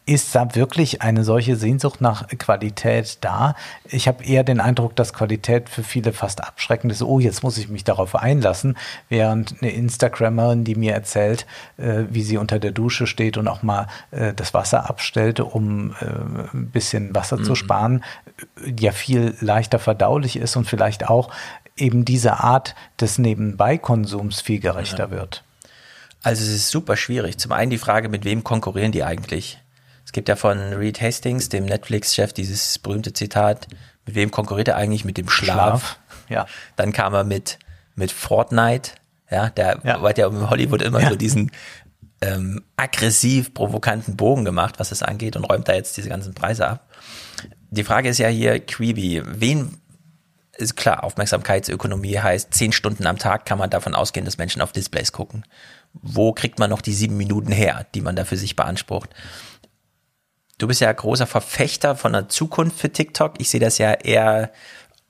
Ist 0.06 0.34
da 0.34 0.56
wirklich 0.56 1.02
eine 1.02 1.22
solche 1.22 1.54
Sehnsucht 1.54 2.00
nach 2.00 2.26
Qualität 2.26 3.18
da? 3.20 3.54
Ich 3.84 4.08
habe 4.08 4.24
eher 4.24 4.42
den 4.42 4.58
Eindruck, 4.58 4.96
dass 4.96 5.12
Qualität 5.12 5.68
für 5.68 5.84
viele 5.84 6.12
fast 6.12 6.42
abschreckend 6.42 6.90
ist. 6.90 7.02
Oh, 7.02 7.20
jetzt 7.20 7.44
muss 7.44 7.58
ich 7.58 7.68
mich 7.68 7.84
darauf 7.84 8.16
einlassen, 8.16 8.76
während 9.08 9.62
eine 9.62 9.70
Instagrammerin, 9.70 10.64
die 10.64 10.74
mir 10.74 10.94
erzählt, 10.94 11.46
äh, 11.76 12.04
wie 12.10 12.22
sie 12.22 12.38
unter 12.38 12.58
der 12.58 12.72
Dusche 12.72 13.06
steht 13.06 13.36
und 13.36 13.46
auch 13.46 13.62
mal 13.62 13.86
äh, 14.10 14.32
das 14.34 14.52
Wasser 14.52 14.90
abstellt, 14.90 15.38
um 15.38 15.92
äh, 16.00 16.06
ein 16.54 16.70
bisschen 16.72 17.14
Wasser 17.14 17.40
zu 17.40 17.52
Mhm. 17.52 17.56
sparen, 17.56 18.04
äh, 18.66 18.72
ja 18.80 18.90
viel 18.90 19.36
leichter 19.40 19.78
verdaulich 19.78 20.36
ist 20.36 20.56
und 20.56 20.64
vielleicht 20.64 21.08
auch 21.08 21.30
eben 21.80 22.04
diese 22.04 22.40
Art 22.40 22.74
des 23.00 23.18
Nebenbeikonsums 23.18 24.40
viel 24.40 24.60
gerechter 24.60 25.10
wird. 25.10 25.44
Also 26.22 26.42
es 26.42 26.50
ist 26.50 26.70
super 26.70 26.96
schwierig. 26.96 27.38
Zum 27.38 27.52
einen 27.52 27.70
die 27.70 27.78
Frage, 27.78 28.08
mit 28.08 28.24
wem 28.24 28.44
konkurrieren 28.44 28.92
die 28.92 29.04
eigentlich? 29.04 29.58
Es 30.04 30.12
gibt 30.12 30.28
ja 30.28 30.36
von 30.36 30.58
Reed 30.58 31.00
Hastings, 31.00 31.48
dem 31.48 31.64
Netflix-Chef, 31.64 32.32
dieses 32.32 32.78
berühmte 32.78 33.12
Zitat, 33.12 33.68
mit 34.06 34.14
wem 34.14 34.30
konkurriert 34.30 34.68
er 34.68 34.76
eigentlich? 34.76 35.04
Mit 35.04 35.18
dem 35.18 35.28
Schlaf. 35.28 35.98
Schlaf, 35.98 35.98
ja. 36.28 36.46
Dann 36.76 36.92
kam 36.92 37.14
er 37.14 37.24
mit, 37.24 37.58
mit 37.94 38.12
Fortnite, 38.12 38.92
ja, 39.30 39.48
der 39.50 39.80
hat 39.84 40.18
ja 40.18 40.26
in 40.26 40.50
Hollywood 40.50 40.82
immer 40.82 41.08
so 41.08 41.14
diesen 41.14 41.52
ähm, 42.20 42.64
aggressiv 42.76 43.54
provokanten 43.54 44.16
Bogen 44.16 44.44
gemacht, 44.44 44.78
was 44.78 44.90
das 44.90 45.02
angeht 45.02 45.36
und 45.36 45.44
räumt 45.44 45.68
da 45.68 45.74
jetzt 45.74 45.96
diese 45.96 46.08
ganzen 46.08 46.34
Preise 46.34 46.66
ab. 46.66 46.88
Die 47.70 47.84
Frage 47.84 48.08
ist 48.08 48.18
ja 48.18 48.28
hier, 48.28 48.58
Quibi, 48.58 49.22
wen 49.24 49.79
ist 50.60 50.76
klar, 50.76 51.04
Aufmerksamkeitsökonomie 51.04 52.18
heißt, 52.18 52.52
zehn 52.52 52.72
Stunden 52.72 53.06
am 53.06 53.18
Tag 53.18 53.46
kann 53.46 53.58
man 53.58 53.70
davon 53.70 53.94
ausgehen, 53.94 54.24
dass 54.24 54.38
Menschen 54.38 54.62
auf 54.62 54.72
Displays 54.72 55.12
gucken. 55.12 55.44
Wo 55.92 56.32
kriegt 56.32 56.58
man 56.58 56.70
noch 56.70 56.82
die 56.82 56.92
sieben 56.92 57.16
Minuten 57.16 57.52
her, 57.52 57.86
die 57.94 58.00
man 58.00 58.16
da 58.16 58.24
für 58.24 58.36
sich 58.36 58.56
beansprucht? 58.56 59.10
Du 60.58 60.66
bist 60.68 60.80
ja 60.80 60.92
großer 60.92 61.26
Verfechter 61.26 61.96
von 61.96 62.12
der 62.12 62.28
Zukunft 62.28 62.78
für 62.78 62.92
TikTok. 62.92 63.34
Ich 63.38 63.48
sehe 63.48 63.60
das 63.60 63.78
ja 63.78 63.92
eher, 63.92 64.52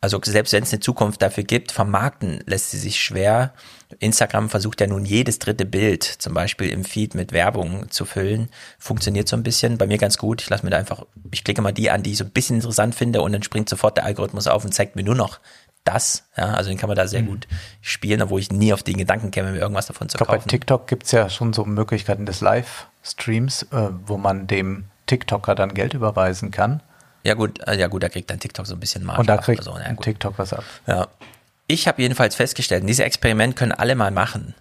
also 0.01 0.19
selbst 0.23 0.53
wenn 0.55 0.63
es 0.63 0.73
eine 0.73 0.81
Zukunft 0.81 1.21
dafür 1.21 1.45
gibt, 1.45 1.73
vermarkten 1.73 2.43
lässt 2.47 2.71
sie 2.71 2.79
sich 2.79 3.01
schwer. 3.01 3.53
Instagram 3.99 4.49
versucht 4.49 4.81
ja 4.81 4.87
nun 4.87 5.05
jedes 5.05 5.39
dritte 5.39 5.67
Bild, 5.67 6.05
zum 6.05 6.33
Beispiel 6.33 6.71
im 6.71 6.85
Feed 6.85 7.15
mit 7.15 7.33
Werbung 7.33 7.91
zu 7.91 8.07
füllen. 8.07 8.49
Funktioniert 8.79 9.29
so 9.29 9.37
ein 9.37 9.43
bisschen. 9.43 9.77
Bei 9.77 9.87
mir 9.87 9.99
ganz 9.99 10.17
gut. 10.17 10.41
Ich 10.41 10.49
lasse 10.49 10.65
mir 10.65 10.71
da 10.71 10.79
einfach, 10.79 11.05
ich 11.31 11.45
klicke 11.45 11.61
mal 11.61 11.73
die 11.73 11.91
an, 11.91 12.03
die 12.03 12.13
ich 12.13 12.19
so 12.19 12.25
ein 12.25 12.31
bisschen 12.31 12.57
interessant 12.57 12.95
finde 12.95 13.21
und 13.21 13.33
dann 13.33 13.43
springt 13.43 13.69
sofort 13.69 13.99
der 13.99 14.05
Algorithmus 14.05 14.47
auf 14.47 14.65
und 14.65 14.73
zeigt 14.73 14.97
mir 14.97 15.03
nur 15.03 15.17
noch 15.17 15.39
das. 15.85 16.25
Ja, 16.37 16.55
also 16.55 16.71
den 16.71 16.79
kann 16.79 16.89
man 16.89 16.97
da 16.97 17.07
sehr 17.07 17.23
mhm. 17.23 17.27
gut 17.27 17.49
spielen, 17.83 18.23
obwohl 18.23 18.41
ich 18.41 18.51
nie 18.51 18.73
auf 18.73 18.83
den 18.83 18.97
Gedanken 18.97 19.31
käme, 19.31 19.53
mir 19.53 19.59
irgendwas 19.59 19.87
davon 19.87 20.09
zu 20.09 20.17
ich 20.17 20.19
glaub, 20.19 20.29
kaufen. 20.29 20.45
Bei 20.47 20.51
TikTok 20.51 20.87
gibt's 20.87 21.13
ja 21.13 21.29
schon 21.29 21.53
so 21.53 21.67
Möglichkeiten 21.67 22.25
des 22.25 22.41
Livestreams, 22.41 23.65
äh, 23.65 23.91
wo 24.07 24.17
man 24.17 24.47
dem 24.47 24.85
TikToker 25.07 25.55
dann 25.55 25.75
Geld 25.75 25.93
überweisen 25.93 26.51
kann. 26.51 26.83
Ja 27.23 27.35
gut, 27.35 27.67
äh, 27.67 27.77
ja 27.77 27.89
gut, 27.89 28.03
da 28.03 28.09
kriegt 28.09 28.31
dann 28.31 28.41
TikTok 28.41 28.67
so 28.67 28.75
ein 28.75 28.81
bisschen 28.81 29.05
Marge 29.05 29.21
Und 29.21 29.27
da 29.29 29.37
kriegt 29.37 29.65
so. 29.65 29.77
ja, 29.77 29.93
TikTok 29.95 30.39
was 30.39 30.53
ab. 30.53 30.65
Ja. 30.87 31.09
Ich 31.67 31.87
habe 31.87 32.03
jedenfalls 32.03 32.35
festgestellt, 32.35 32.83
dieses 32.89 33.05
Experiment 33.05 33.57
können 33.57 33.73
alle 33.73 33.95
mal 33.95 34.11
machen. 34.11 34.55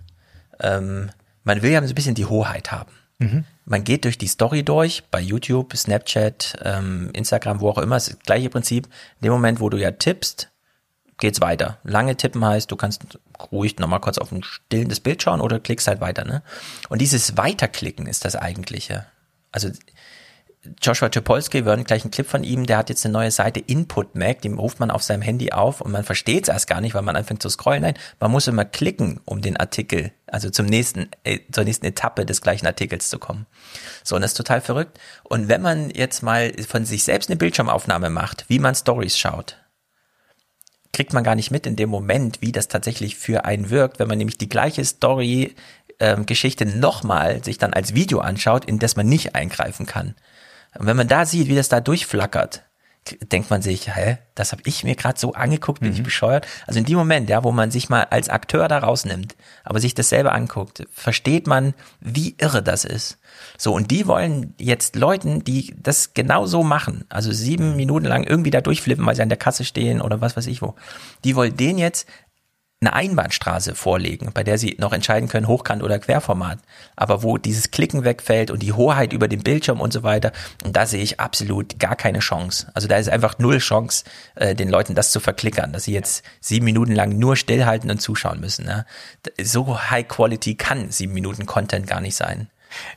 Ähm, 0.60 1.10
man 1.44 1.62
will 1.62 1.72
ja 1.72 1.82
so 1.82 1.88
ein 1.88 1.96
bisschen 1.96 2.16
die 2.16 2.26
Hoheit 2.26 2.72
haben. 2.72 2.92
Mhm. 3.18 3.46
Man 3.66 3.84
geht 3.84 4.06
durch 4.06 4.18
die 4.18 4.28
Story 4.28 4.64
durch, 4.64 5.04
bei 5.12 5.20
YouTube, 5.20 5.76
Snapchat, 5.76 6.58
ähm, 6.64 7.10
Instagram, 7.14 7.60
wo 7.60 7.70
auch 7.70 7.78
immer, 7.78 7.98
ist 7.98 8.10
das 8.10 8.20
gleiche 8.20 8.50
Prinzip. 8.50 8.86
In 8.86 9.26
dem 9.26 9.32
Moment, 9.32 9.60
wo 9.60 9.70
du 9.70 9.78
ja 9.78 9.92
tippst, 9.92 10.50
geht's 11.20 11.42
weiter. 11.42 11.78
Lange 11.84 12.16
tippen 12.16 12.44
heißt, 12.44 12.72
du 12.72 12.76
kannst 12.76 13.02
ruhig 13.52 13.78
nochmal 13.78 14.00
kurz 14.00 14.18
auf 14.18 14.32
ein 14.32 14.44
stillendes 14.44 15.00
Bild 15.00 15.22
schauen 15.22 15.42
oder 15.42 15.60
klickst 15.60 15.88
halt 15.88 16.02
weiter. 16.02 16.26
Ne? 16.26 16.42
Und 16.88 17.00
dieses 17.00 17.38
Weiterklicken 17.38 18.08
ist 18.08 18.26
das 18.26 18.36
eigentliche. 18.36 19.06
Also 19.52 19.70
Joshua 20.82 21.08
Topolsky, 21.08 21.64
wir 21.64 21.72
hören 21.72 21.86
gleich 21.86 22.04
einen 22.04 22.12
Clip 22.12 22.28
von 22.28 22.44
ihm, 22.44 22.66
der 22.66 22.78
hat 22.78 22.90
jetzt 22.90 23.06
eine 23.06 23.14
neue 23.14 23.32
Seite 23.32 23.62
Input 23.62 24.16
Mac, 24.16 24.42
die 24.42 24.50
ruft 24.50 24.82
man 24.82 24.92
auf 24.92 25.04
seinem 25.04 25.22
Handy 25.22 25.54
auf 25.54 25.80
und 25.80 25.92
man 25.92 26.04
versteht 26.04 26.44
es 26.44 26.54
erst 26.54 26.68
gar 26.68 26.82
nicht, 26.82 26.94
weil 26.94 27.02
man 27.02 27.16
anfängt 27.16 27.42
zu 27.42 27.50
scrollen. 27.50 27.82
Nein, 27.82 27.94
man 28.20 28.30
muss 28.30 28.48
immer 28.48 28.66
klicken, 28.66 29.22
um 29.24 29.42
den 29.42 29.56
Artikel, 29.56 30.12
also 30.28 30.50
zum 30.50 30.66
nächsten, 30.66 31.10
äh, 31.24 31.40
zur 31.50 31.64
nächsten 31.64 31.86
Etappe 31.86 32.26
des 32.26 32.42
gleichen 32.42 32.68
Artikels 32.68 33.08
zu 33.08 33.20
kommen. 33.20 33.46
So, 34.04 34.16
und 34.16 34.22
das 34.22 34.32
ist 34.32 34.38
total 34.38 34.60
verrückt. 34.60 35.00
Und 35.24 35.48
wenn 35.48 35.62
man 35.62 35.92
jetzt 35.92 36.24
mal 36.24 36.52
von 36.68 36.84
sich 36.84 37.06
selbst 37.06 37.30
eine 37.30 37.38
Bildschirmaufnahme 37.38 38.10
macht, 38.10 38.44
wie 38.50 38.60
man 38.60 38.76
Stories 38.76 39.18
schaut, 39.18 39.56
kriegt 40.92 41.14
man 41.14 41.24
gar 41.24 41.36
nicht 41.36 41.52
mit 41.52 41.68
in 41.68 41.78
dem 41.78 41.90
Moment, 41.90 42.42
wie 42.42 42.52
das 42.52 42.68
tatsächlich 42.68 43.16
für 43.16 43.46
einen 43.46 43.70
wirkt, 43.70 44.00
wenn 44.00 44.10
man 44.10 44.18
nämlich 44.18 44.38
die 44.38 44.50
gleiche 44.50 44.84
Story 44.84 45.56
ähm, 46.02 46.26
Geschichte 46.26 46.66
nochmal 46.66 47.44
sich 47.46 47.58
dann 47.58 47.74
als 47.74 47.94
Video 47.94 48.20
anschaut, 48.20 48.66
in 48.66 48.80
das 48.80 48.98
man 48.98 49.08
nicht 49.08 49.36
eingreifen 49.36 49.86
kann. 49.86 50.16
Und 50.78 50.86
wenn 50.86 50.98
man 50.98 51.08
da 51.08 51.26
sieht, 51.26 51.48
wie 51.48 51.56
das 51.56 51.70
da 51.70 51.82
durchflackert, 51.82 52.64
denkt 53.32 53.50
man 53.50 53.62
sich, 53.62 53.96
hä, 53.96 54.18
das 54.36 54.52
habe 54.52 54.62
ich 54.66 54.84
mir 54.84 54.96
gerade 54.96 55.20
so 55.20 55.34
angeguckt, 55.34 55.80
bin 55.80 55.90
mhm. 55.90 55.96
ich 55.96 56.04
bescheuert? 56.04 56.46
Also 56.68 56.80
in 56.80 56.86
dem 56.86 56.98
Moment, 56.98 57.30
ja, 57.30 57.44
wo 57.44 57.52
man 57.52 57.72
sich 57.72 57.90
mal 57.90 58.04
als 58.04 58.30
Akteur 58.30 58.68
da 58.68 58.80
rausnimmt, 58.80 59.36
aber 59.64 59.80
sich 59.80 59.94
das 59.94 60.10
selber 60.10 60.34
anguckt, 60.34 60.86
versteht 60.92 61.48
man, 61.48 61.74
wie 62.00 62.36
irre 62.38 62.62
das 62.62 62.86
ist. 62.86 63.18
So, 63.58 63.74
und 63.74 63.90
die 63.92 64.06
wollen 64.08 64.54
jetzt 64.60 64.96
Leuten, 64.96 65.44
die 65.44 65.74
das 65.82 66.14
genau 66.14 66.46
so 66.46 66.64
machen, 66.64 67.06
also 67.10 67.32
sieben 67.32 67.76
Minuten 67.76 68.06
lang 68.06 68.24
irgendwie 68.24 68.52
da 68.52 68.62
durchflippen, 68.62 69.06
weil 69.06 69.16
sie 69.16 69.24
an 69.24 69.30
der 69.30 69.38
Kasse 69.38 69.66
stehen 69.66 70.02
oder 70.02 70.22
was 70.22 70.38
weiß 70.38 70.48
ich 70.48 70.62
wo, 70.62 70.76
die 71.24 71.36
wollen 71.36 71.56
denen 71.56 71.80
jetzt 71.80 72.08
eine 72.82 72.94
Einbahnstraße 72.94 73.76
vorlegen, 73.76 74.32
bei 74.34 74.44
der 74.44 74.58
sie 74.58 74.78
noch 74.80 74.94
entscheiden 74.94 75.28
können, 75.28 75.50
Hochkant 75.50 75.84
oder 75.84 76.00
Querformat, 76.00 76.60
aber 76.96 77.24
wo 77.24 77.38
dieses 77.38 77.72
Klicken 77.72 78.06
wegfällt 78.06 78.52
und 78.52 78.64
die 78.64 78.72
Hoheit 78.72 79.12
über 79.12 79.28
den 79.28 79.44
Bildschirm 79.44 79.82
und 79.82 79.92
so 79.92 80.04
weiter, 80.04 80.32
und 80.64 80.78
da 80.78 80.86
sehe 80.86 81.04
ich 81.04 81.20
absolut 81.20 81.78
gar 81.78 81.98
keine 81.98 82.20
Chance. 82.20 82.72
Also 82.74 82.88
da 82.88 82.96
ist 82.96 83.10
einfach 83.10 83.38
null 83.38 83.58
Chance, 83.58 84.06
äh, 84.36 84.56
den 84.56 84.70
Leuten 84.70 84.96
das 84.96 85.12
zu 85.12 85.20
verklickern, 85.20 85.74
dass 85.74 85.84
sie 85.84 85.94
jetzt 85.94 86.24
sieben 86.40 86.64
Minuten 86.64 86.94
lang 86.94 87.20
nur 87.20 87.36
stillhalten 87.36 87.92
und 87.92 88.02
zuschauen 88.02 88.40
müssen. 88.40 88.66
Ne? 88.66 88.86
So 89.42 89.78
High 89.92 90.08
Quality 90.08 90.56
kann 90.56 90.90
sieben 90.90 91.14
Minuten 91.14 91.46
Content 91.46 91.86
gar 91.86 92.00
nicht 92.00 92.16
sein. 92.16 92.50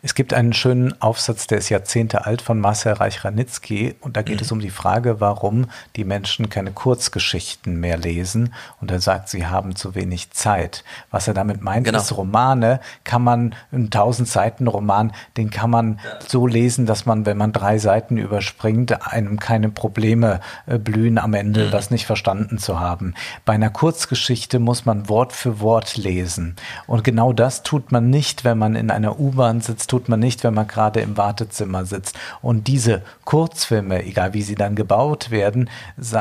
Es 0.02 0.14
gibt 0.14 0.34
einen 0.34 0.52
schönen 0.52 1.00
Aufsatz, 1.00 1.46
der 1.46 1.58
ist 1.58 1.68
Jahrzehnte 1.68 2.26
alt 2.26 2.42
von 2.42 2.60
Marcel 2.60 2.92
Reich-Ranitzky 2.92 3.94
und 4.00 4.16
da 4.16 4.22
geht 4.22 4.36
mhm. 4.36 4.42
es 4.42 4.52
um 4.52 4.60
die 4.60 4.70
Frage, 4.70 5.20
warum 5.20 5.66
die 5.96 6.04
Menschen 6.04 6.48
keine 6.48 6.72
Kurzgeschichten 6.72 7.78
mehr 7.80 7.96
lesen 7.96 8.54
und 8.80 8.90
er 8.90 9.00
sagt, 9.00 9.28
sie 9.28 9.46
haben 9.46 9.76
zu 9.76 9.94
wenig 9.94 10.30
Zeit. 10.30 10.84
Was 11.10 11.28
er 11.28 11.34
damit 11.34 11.62
meint, 11.62 11.86
genau. 11.86 11.98
ist 11.98 12.16
Romane 12.16 12.80
kann 13.04 13.22
man, 13.22 13.54
einen 13.72 13.90
tausend 13.90 14.28
Seiten 14.28 14.66
Roman, 14.66 15.12
den 15.36 15.50
kann 15.50 15.70
man 15.70 16.00
ja. 16.04 16.18
so 16.26 16.46
lesen, 16.46 16.86
dass 16.86 17.06
man, 17.06 17.26
wenn 17.26 17.36
man 17.36 17.52
drei 17.52 17.78
Seiten 17.78 18.18
überspringt, 18.18 19.06
einem 19.12 19.38
keine 19.38 19.68
Probleme 19.68 20.40
äh, 20.66 20.78
blühen 20.78 21.18
am 21.18 21.34
Ende, 21.34 21.66
mhm. 21.66 21.70
das 21.70 21.90
nicht 21.90 22.06
verstanden 22.06 22.58
zu 22.58 22.80
haben. 22.80 23.14
Bei 23.44 23.54
einer 23.54 23.70
Kurzgeschichte 23.70 24.58
muss 24.58 24.84
man 24.84 25.08
Wort 25.08 25.32
für 25.32 25.60
Wort 25.60 25.96
lesen 25.96 26.56
und 26.86 27.04
genau 27.04 27.32
das 27.32 27.62
tut 27.62 27.92
man 27.92 28.10
nicht, 28.10 28.44
wenn 28.44 28.58
man 28.58 28.74
in 28.74 28.90
einer 28.90 29.18
U-Bahn 29.18 29.61
sitzt, 29.62 29.90
tut 29.90 30.08
man 30.08 30.20
nicht, 30.20 30.44
wenn 30.44 30.54
man 30.54 30.66
gerade 30.66 31.00
im 31.00 31.16
Wartezimmer 31.16 31.84
sitzt. 31.84 32.18
Und 32.40 32.68
diese 32.68 33.02
Kurzfilme, 33.24 34.04
egal 34.04 34.34
wie 34.34 34.42
sie 34.42 34.54
dann 34.54 34.74
gebaut 34.74 35.30
werden, 35.30 35.70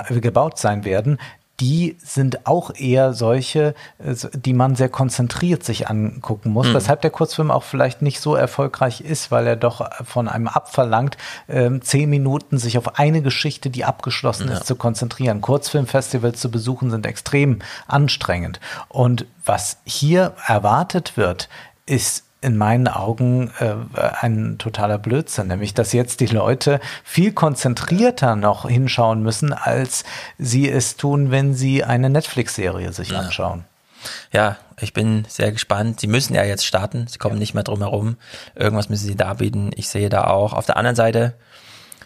gebaut 0.09 0.57
sein 0.57 0.85
werden, 0.85 1.17
die 1.61 1.95
sind 2.03 2.47
auch 2.47 2.73
eher 2.75 3.13
solche, 3.13 3.75
äh, 3.99 4.15
die 4.33 4.53
man 4.53 4.75
sehr 4.75 4.89
konzentriert 4.89 5.63
sich 5.63 5.87
angucken 5.87 6.49
muss, 6.49 6.67
mhm. 6.67 6.73
weshalb 6.73 7.01
der 7.01 7.11
Kurzfilm 7.11 7.51
auch 7.51 7.63
vielleicht 7.63 8.01
nicht 8.01 8.19
so 8.19 8.35
erfolgreich 8.35 9.01
ist, 9.01 9.29
weil 9.29 9.45
er 9.45 9.55
doch 9.55 9.87
von 10.03 10.27
einem 10.27 10.47
abverlangt, 10.47 11.17
ähm, 11.47 11.83
zehn 11.83 12.09
Minuten 12.09 12.57
sich 12.57 12.79
auf 12.79 12.97
eine 12.97 13.21
Geschichte, 13.21 13.69
die 13.69 13.85
abgeschlossen 13.85 14.47
ja. 14.47 14.55
ist, 14.55 14.65
zu 14.65 14.75
konzentrieren. 14.75 15.41
Kurzfilmfestivals 15.41 16.39
zu 16.41 16.49
besuchen 16.49 16.89
sind 16.89 17.05
extrem 17.05 17.59
anstrengend. 17.87 18.59
Und 18.89 19.27
was 19.45 19.77
hier 19.85 20.33
erwartet 20.47 21.15
wird, 21.15 21.47
ist 21.85 22.23
in 22.41 22.57
meinen 22.57 22.87
Augen 22.87 23.51
äh, 23.59 23.75
ein 24.19 24.57
totaler 24.57 24.97
Blödsinn, 24.97 25.47
nämlich 25.47 25.75
dass 25.75 25.93
jetzt 25.93 26.19
die 26.19 26.25
Leute 26.27 26.79
viel 27.03 27.31
konzentrierter 27.31 28.35
noch 28.35 28.67
hinschauen 28.67 29.21
müssen, 29.21 29.53
als 29.53 30.03
sie 30.39 30.67
es 30.67 30.97
tun, 30.97 31.29
wenn 31.29 31.53
sie 31.53 31.83
eine 31.83 32.09
Netflix-Serie 32.09 32.93
sich 32.93 33.11
ja. 33.11 33.19
anschauen. 33.19 33.65
Ja, 34.31 34.57
ich 34.79 34.93
bin 34.93 35.25
sehr 35.27 35.51
gespannt. 35.51 35.99
Sie 35.99 36.07
müssen 36.07 36.33
ja 36.33 36.43
jetzt 36.43 36.65
starten. 36.65 37.05
Sie 37.07 37.19
kommen 37.19 37.35
ja. 37.35 37.39
nicht 37.39 37.53
mehr 37.53 37.63
drum 37.63 37.79
herum. 37.79 38.17
Irgendwas 38.55 38.89
müssen 38.89 39.05
sie 39.05 39.15
da 39.15 39.35
bieten. 39.35 39.69
Ich 39.75 39.89
sehe 39.89 40.09
da 40.09 40.23
auch. 40.25 40.53
Auf 40.53 40.65
der 40.65 40.77
anderen 40.77 40.95
Seite 40.95 41.35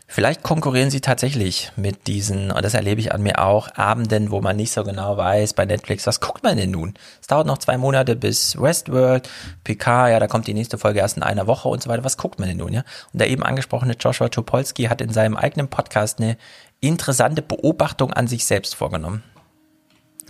Vielleicht 0.07 0.43
konkurrieren 0.43 0.91
sie 0.91 1.01
tatsächlich 1.01 1.71
mit 1.75 2.05
diesen, 2.05 2.51
und 2.51 2.63
das 2.63 2.75
erlebe 2.75 3.01
ich 3.01 3.11
an 3.11 3.23
mir 3.23 3.43
auch, 3.43 3.73
Abenden, 3.75 4.29
wo 4.29 4.39
man 4.39 4.55
nicht 4.55 4.71
so 4.71 4.83
genau 4.83 5.17
weiß 5.17 5.53
bei 5.53 5.65
Netflix, 5.65 6.05
was 6.05 6.19
guckt 6.19 6.43
man 6.43 6.57
denn 6.57 6.71
nun? 6.71 6.93
Es 7.19 7.27
dauert 7.27 7.47
noch 7.47 7.57
zwei 7.57 7.77
Monate 7.77 8.15
bis 8.15 8.59
Westworld, 8.61 9.27
PK, 9.63 10.09
ja, 10.09 10.19
da 10.19 10.27
kommt 10.27 10.45
die 10.45 10.53
nächste 10.53 10.77
Folge 10.77 10.99
erst 10.99 11.17
in 11.17 11.23
einer 11.23 11.47
Woche 11.47 11.67
und 11.69 11.81
so 11.81 11.89
weiter. 11.89 12.03
Was 12.03 12.17
guckt 12.17 12.39
man 12.39 12.47
denn 12.47 12.57
nun, 12.57 12.71
ja? 12.71 12.83
Und 13.13 13.19
der 13.19 13.29
eben 13.29 13.41
angesprochene 13.41 13.95
Joshua 13.99 14.29
Topolsky 14.29 14.83
hat 14.83 15.01
in 15.01 15.11
seinem 15.11 15.35
eigenen 15.35 15.69
Podcast 15.69 16.19
eine 16.19 16.38
interessante 16.81 17.41
Beobachtung 17.41 18.13
an 18.13 18.27
sich 18.27 18.45
selbst 18.45 18.75
vorgenommen. 18.75 19.23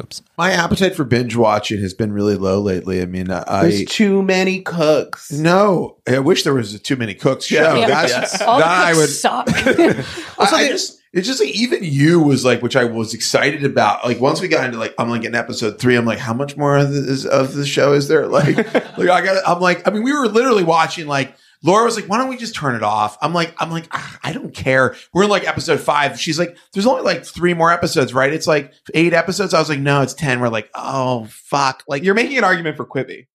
Oops. 0.01 0.21
My 0.37 0.51
appetite 0.51 0.95
for 0.95 1.03
binge 1.03 1.35
watching 1.35 1.79
has 1.81 1.93
been 1.93 2.11
really 2.11 2.35
low 2.35 2.59
lately. 2.59 3.01
I 3.01 3.05
mean, 3.05 3.31
I 3.31 3.63
there's 3.63 3.85
too 3.85 4.21
many 4.23 4.61
cooks. 4.61 5.31
No, 5.31 5.97
I 6.07 6.19
wish 6.19 6.43
there 6.43 6.53
was 6.53 6.73
a 6.73 6.79
too 6.79 6.95
many 6.95 7.13
cooks 7.13 7.45
show. 7.45 7.75
Yeah, 7.75 7.87
That's, 7.87 8.11
yes. 8.11 8.41
All 8.41 8.59
that 8.59 8.67
I 8.67 8.93
would. 8.93 9.09
Suck. 9.09 9.47
also, 10.37 10.55
I, 10.55 10.59
I 10.59 10.67
just 10.67 11.01
it's 11.15 11.27
just 11.27 11.39
like 11.39 11.55
even 11.55 11.79
you 11.81 12.19
was 12.19 12.43
like, 12.43 12.61
which 12.61 12.75
I 12.75 12.83
was 12.83 13.13
excited 13.13 13.63
about. 13.63 14.03
Like 14.03 14.19
once 14.19 14.41
we 14.41 14.49
got 14.49 14.65
into 14.65 14.77
like, 14.77 14.93
I'm 14.99 15.09
like 15.09 15.23
in 15.23 15.33
episode 15.33 15.79
three. 15.79 15.95
I'm 15.95 16.05
like, 16.05 16.19
how 16.19 16.33
much 16.33 16.57
more 16.57 16.77
of 16.77 16.91
this 16.91 17.23
of 17.23 17.53
the 17.53 17.65
show 17.65 17.93
is 17.93 18.09
there? 18.09 18.27
Like, 18.27 18.57
like 18.97 19.09
I 19.09 19.21
got. 19.23 19.41
I'm 19.47 19.61
like, 19.61 19.87
I 19.87 19.91
mean, 19.91 20.03
we 20.03 20.11
were 20.11 20.27
literally 20.27 20.65
watching 20.65 21.07
like 21.07 21.33
Laura 21.65 21.83
was 21.83 21.95
like, 21.95 22.05
why 22.05 22.17
don't 22.19 22.29
we 22.29 22.37
just 22.37 22.53
turn 22.55 22.75
it 22.75 22.83
off? 22.83 23.17
I'm 23.21 23.33
like, 23.33 23.55
I'm 23.57 23.71
like, 23.71 23.87
ah, 23.91 24.19
I 24.23 24.33
don't 24.33 24.53
care. 24.53 24.95
We're 25.13 25.23
in 25.23 25.29
like 25.29 25.47
episode 25.47 25.79
five. 25.79 26.19
She's 26.19 26.37
like, 26.37 26.55
there's 26.73 26.85
only 26.85 27.01
like 27.01 27.25
three 27.25 27.55
more 27.55 27.71
episodes, 27.71 28.13
right? 28.13 28.31
It's 28.31 28.45
like 28.45 28.71
eight 28.93 29.13
episodes. 29.13 29.53
I 29.53 29.59
was 29.59 29.67
like, 29.67 29.79
no, 29.79 30.01
it's 30.01 30.13
10. 30.13 30.39
We're 30.39 30.49
like, 30.49 30.69
oh, 30.75 31.25
fuck. 31.29 31.83
Like, 31.87 32.03
you're 32.03 32.13
making 32.13 32.37
an 32.37 32.43
argument 32.43 32.77
for 32.77 32.85
Quibi. 32.85 33.27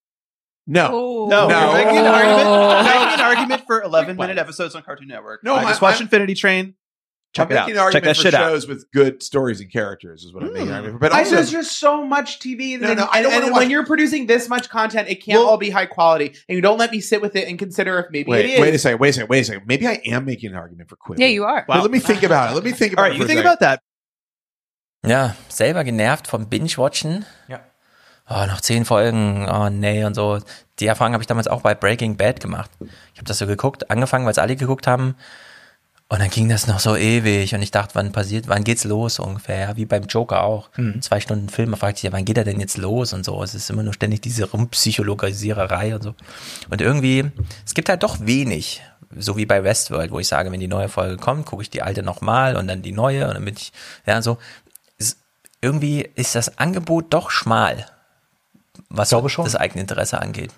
No, 0.67 1.27
no, 1.29 1.49
no. 1.49 1.75
You're 1.75 1.85
making 1.85 1.99
an 1.99 2.07
argument, 2.07 2.87
making 2.87 3.15
an 3.15 3.21
argument 3.21 3.67
for 3.67 3.83
11 3.85 4.17
minute 4.17 4.39
episodes 4.39 4.77
on 4.77 4.83
Cartoon 4.83 5.09
Network. 5.09 5.43
No, 5.43 5.57
I 5.57 5.65
just 5.65 5.83
watched 5.83 6.01
Infinity 6.01 6.35
Train. 6.35 6.75
Check 7.33 7.47
I'm 7.47 7.57
it 7.57 7.61
making 7.61 7.79
out. 7.79 7.87
an 7.87 7.93
Check 7.93 8.03
that 8.05 8.17
for 8.17 8.23
shit 8.23 8.35
shows 8.35 8.65
out. 8.65 8.69
with 8.69 8.91
good 8.91 9.23
stories 9.23 9.61
and 9.61 9.71
characters 9.71 10.25
is 10.25 10.33
what 10.35 10.43
I'm 10.43 10.53
making 10.53 10.69
an 10.69 10.75
argument 10.75 11.01
for. 11.01 11.07
Hmm. 11.07 11.13
But 11.13 11.17
I 11.17 11.21
also, 11.21 11.37
there's 11.37 11.53
just 11.53 11.79
so 11.79 12.05
much 12.05 12.41
TV, 12.41 12.73
and, 12.75 12.83
No, 12.83 12.89
no, 12.89 12.93
and, 12.93 13.01
I 13.13 13.23
don't 13.23 13.33
and 13.33 13.43
wanna 13.43 13.53
when 13.55 13.63
watch- 13.65 13.71
you're 13.71 13.87
producing 13.87 14.27
this 14.27 14.49
much 14.49 14.69
content, 14.69 15.09
it 15.09 15.23
can't 15.25 15.39
all 15.39 15.57
be 15.57 15.71
high 15.71 15.87
quality, 15.87 16.35
and 16.49 16.57
you 16.57 16.61
don't 16.61 16.79
let 16.79 16.91
me 16.91 17.01
sit 17.01 17.23
with 17.23 17.37
it 17.37 17.47
and 17.47 17.57
consider 17.57 18.01
if 18.01 18.07
maybe 18.11 18.31
wait, 18.31 18.47
it 18.47 18.51
is. 18.55 18.61
wait 18.61 18.75
a 18.75 18.79
second, 18.79 18.99
wait 18.99 19.09
a 19.11 19.13
second, 19.13 19.29
wait 19.31 19.41
a 19.41 19.45
second. 19.45 19.63
Maybe 19.67 19.87
I 19.87 20.01
am 20.07 20.25
making 20.25 20.51
an 20.51 20.57
argument 20.57 20.89
for 20.89 20.97
Quibi. 20.97 21.21
Yeah, 21.21 21.27
you 21.29 21.45
are. 21.45 21.65
But 21.69 21.83
let 21.83 21.91
me 21.93 22.01
think 22.01 22.25
about 22.25 22.51
it. 22.51 22.55
Let 22.57 22.65
me 22.65 22.73
think 22.73 22.95
about 22.95 23.03
All 23.05 23.07
it. 23.07 23.11
right, 23.11 23.17
for 23.17 23.19
you 23.19 23.25
a 23.25 23.29
think 23.29 23.39
second. 23.39 23.47
about 23.53 23.61
that. 23.61 23.81
Ja, 25.07 25.35
selber 25.49 25.85
genervt 25.85 26.27
vom 26.27 26.49
Binge-Watchen. 26.49 27.25
Ja. 27.49 27.61
Oh, 28.29 28.45
noch 28.47 28.61
zehn 28.61 28.85
Folgen, 28.85 29.49
oh 29.49 29.71
nee 29.71 30.05
und 30.05 30.15
so. 30.15 30.39
Die 30.79 30.87
Erfahrung 30.87 31.15
habe 31.15 31.23
ich 31.23 31.27
damals 31.27 31.49
auch 31.49 31.63
bei 31.63 31.75
Breaking 31.75 32.17
Bad 32.17 32.41
gemacht. 32.41 32.71
Ich 33.13 33.19
habe 33.19 33.25
das 33.27 33.39
so 33.39 33.47
geguckt, 33.47 33.91
angefangen, 33.91 34.25
weil 34.25 34.33
es 34.33 34.39
alle 34.39 34.57
geguckt 34.57 34.87
haben. 34.87 35.17
Und 36.13 36.19
dann 36.19 36.29
ging 36.29 36.49
das 36.49 36.67
noch 36.67 36.81
so 36.81 36.97
ewig 36.97 37.55
und 37.55 37.63
ich 37.63 37.71
dachte, 37.71 37.95
wann 37.95 38.11
passiert, 38.11 38.49
wann 38.49 38.65
geht's 38.65 38.83
los 38.83 39.21
ungefähr? 39.21 39.77
Wie 39.77 39.85
beim 39.85 40.07
Joker 40.07 40.43
auch. 40.43 40.69
Mhm. 40.77 41.01
Zwei 41.03 41.21
Stunden 41.21 41.49
Film, 41.49 41.71
man 41.71 41.79
fragt 41.79 41.99
sich 41.99 42.03
ja, 42.03 42.13
wann 42.13 42.25
geht 42.25 42.37
er 42.37 42.43
denn 42.43 42.59
jetzt 42.59 42.79
los 42.79 43.13
und 43.13 43.25
so. 43.25 43.41
Es 43.45 43.55
ist 43.55 43.71
immer 43.71 43.85
nur 43.85 43.95
ständig 43.95 44.21
diese 44.21 44.51
Rumpsychologisiererei 44.51 45.95
und 45.95 46.03
so. 46.03 46.15
Und 46.69 46.81
irgendwie, 46.81 47.31
es 47.65 47.75
gibt 47.75 47.89
halt 47.89 48.03
doch 48.03 48.19
wenig, 48.19 48.83
so 49.17 49.37
wie 49.37 49.47
bei 49.47 49.63
Westworld, 49.63 50.11
wo 50.11 50.19
ich 50.19 50.27
sage, 50.27 50.51
wenn 50.51 50.59
die 50.59 50.67
neue 50.67 50.89
Folge 50.89 51.17
kommt, 51.17 51.47
gucke 51.47 51.63
ich 51.63 51.71
die 51.71 51.83
alte 51.83 52.03
nochmal 52.03 52.57
und 52.57 52.67
dann 52.67 52.83
die 52.83 52.93
neue 52.93 53.29
und 53.29 53.35
damit 53.35 53.61
ich, 53.61 53.73
ja, 54.05 54.21
so. 54.21 54.39
Es, 54.99 55.17
irgendwie 55.61 56.11
ist 56.17 56.35
das 56.35 56.59
Angebot 56.59 57.15
doch 57.15 57.31
schmal, 57.31 57.87
was 58.89 59.11
das 59.11 59.55
eigene 59.55 59.83
Interesse 59.83 60.21
angeht. 60.21 60.51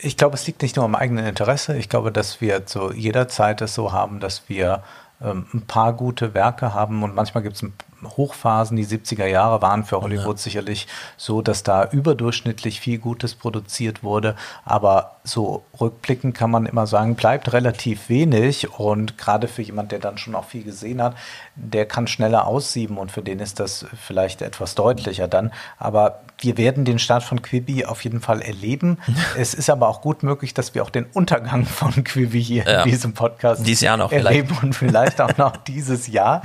Ich 0.00 0.16
glaube, 0.16 0.34
es 0.34 0.46
liegt 0.46 0.62
nicht 0.62 0.76
nur 0.76 0.84
am 0.84 0.94
eigenen 0.94 1.26
Interesse. 1.26 1.76
Ich 1.76 1.88
glaube, 1.88 2.12
dass 2.12 2.40
wir 2.40 2.66
zu 2.66 2.92
jeder 2.92 3.28
Zeit 3.28 3.60
es 3.62 3.74
so 3.74 3.92
haben, 3.92 4.20
dass 4.20 4.48
wir 4.48 4.84
ähm, 5.20 5.46
ein 5.52 5.62
paar 5.62 5.92
gute 5.92 6.34
Werke 6.34 6.72
haben 6.72 7.02
und 7.02 7.14
manchmal 7.14 7.42
gibt 7.42 7.56
es 7.56 7.64
Hochphasen. 8.04 8.76
Die 8.76 8.86
70er 8.86 9.26
Jahre 9.26 9.62
waren 9.62 9.84
für 9.84 10.00
Hollywood 10.00 10.36
ja. 10.36 10.42
sicherlich 10.42 10.86
so, 11.16 11.42
dass 11.42 11.62
da 11.62 11.84
überdurchschnittlich 11.90 12.80
viel 12.80 12.98
Gutes 12.98 13.34
produziert 13.34 14.02
wurde. 14.02 14.36
Aber 14.64 15.16
so 15.24 15.62
rückblickend 15.80 16.34
kann 16.34 16.50
man 16.50 16.66
immer 16.66 16.86
sagen, 16.86 17.14
bleibt 17.14 17.52
relativ 17.52 18.08
wenig. 18.08 18.70
Und 18.78 19.18
gerade 19.18 19.48
für 19.48 19.62
jemand, 19.62 19.92
der 19.92 19.98
dann 19.98 20.18
schon 20.18 20.34
auch 20.34 20.44
viel 20.44 20.62
gesehen 20.64 21.02
hat, 21.02 21.16
der 21.54 21.86
kann 21.86 22.06
schneller 22.06 22.46
aussieben 22.46 22.98
und 22.98 23.10
für 23.12 23.22
den 23.22 23.40
ist 23.40 23.60
das 23.60 23.86
vielleicht 24.00 24.42
etwas 24.42 24.74
deutlicher 24.74 25.28
dann. 25.28 25.52
Aber 25.78 26.20
wir 26.40 26.56
werden 26.56 26.84
den 26.84 26.98
Start 27.00 27.24
von 27.24 27.42
Quibi 27.42 27.84
auf 27.84 28.04
jeden 28.04 28.20
Fall 28.20 28.40
erleben. 28.42 28.98
es 29.36 29.54
ist 29.54 29.70
aber 29.70 29.88
auch 29.88 30.00
gut 30.00 30.22
möglich, 30.22 30.54
dass 30.54 30.74
wir 30.74 30.82
auch 30.84 30.90
den 30.90 31.06
Untergang 31.12 31.66
von 31.66 32.04
Quibi 32.04 32.42
hier 32.42 32.64
Ja. 32.64 32.82
in 32.82 32.90
diesem 32.90 33.12
Podcast 33.14 33.66
Dieses 33.66 33.80
Jahr 33.82 33.96
noch 33.96 34.12
erleben 34.12 34.48
vielleicht. 34.48 34.62
und 34.62 34.72
vielleicht 34.74 35.20
auch 35.20 35.36
noch 35.36 35.56
dieses 35.56 36.06
Jahr. 36.06 36.42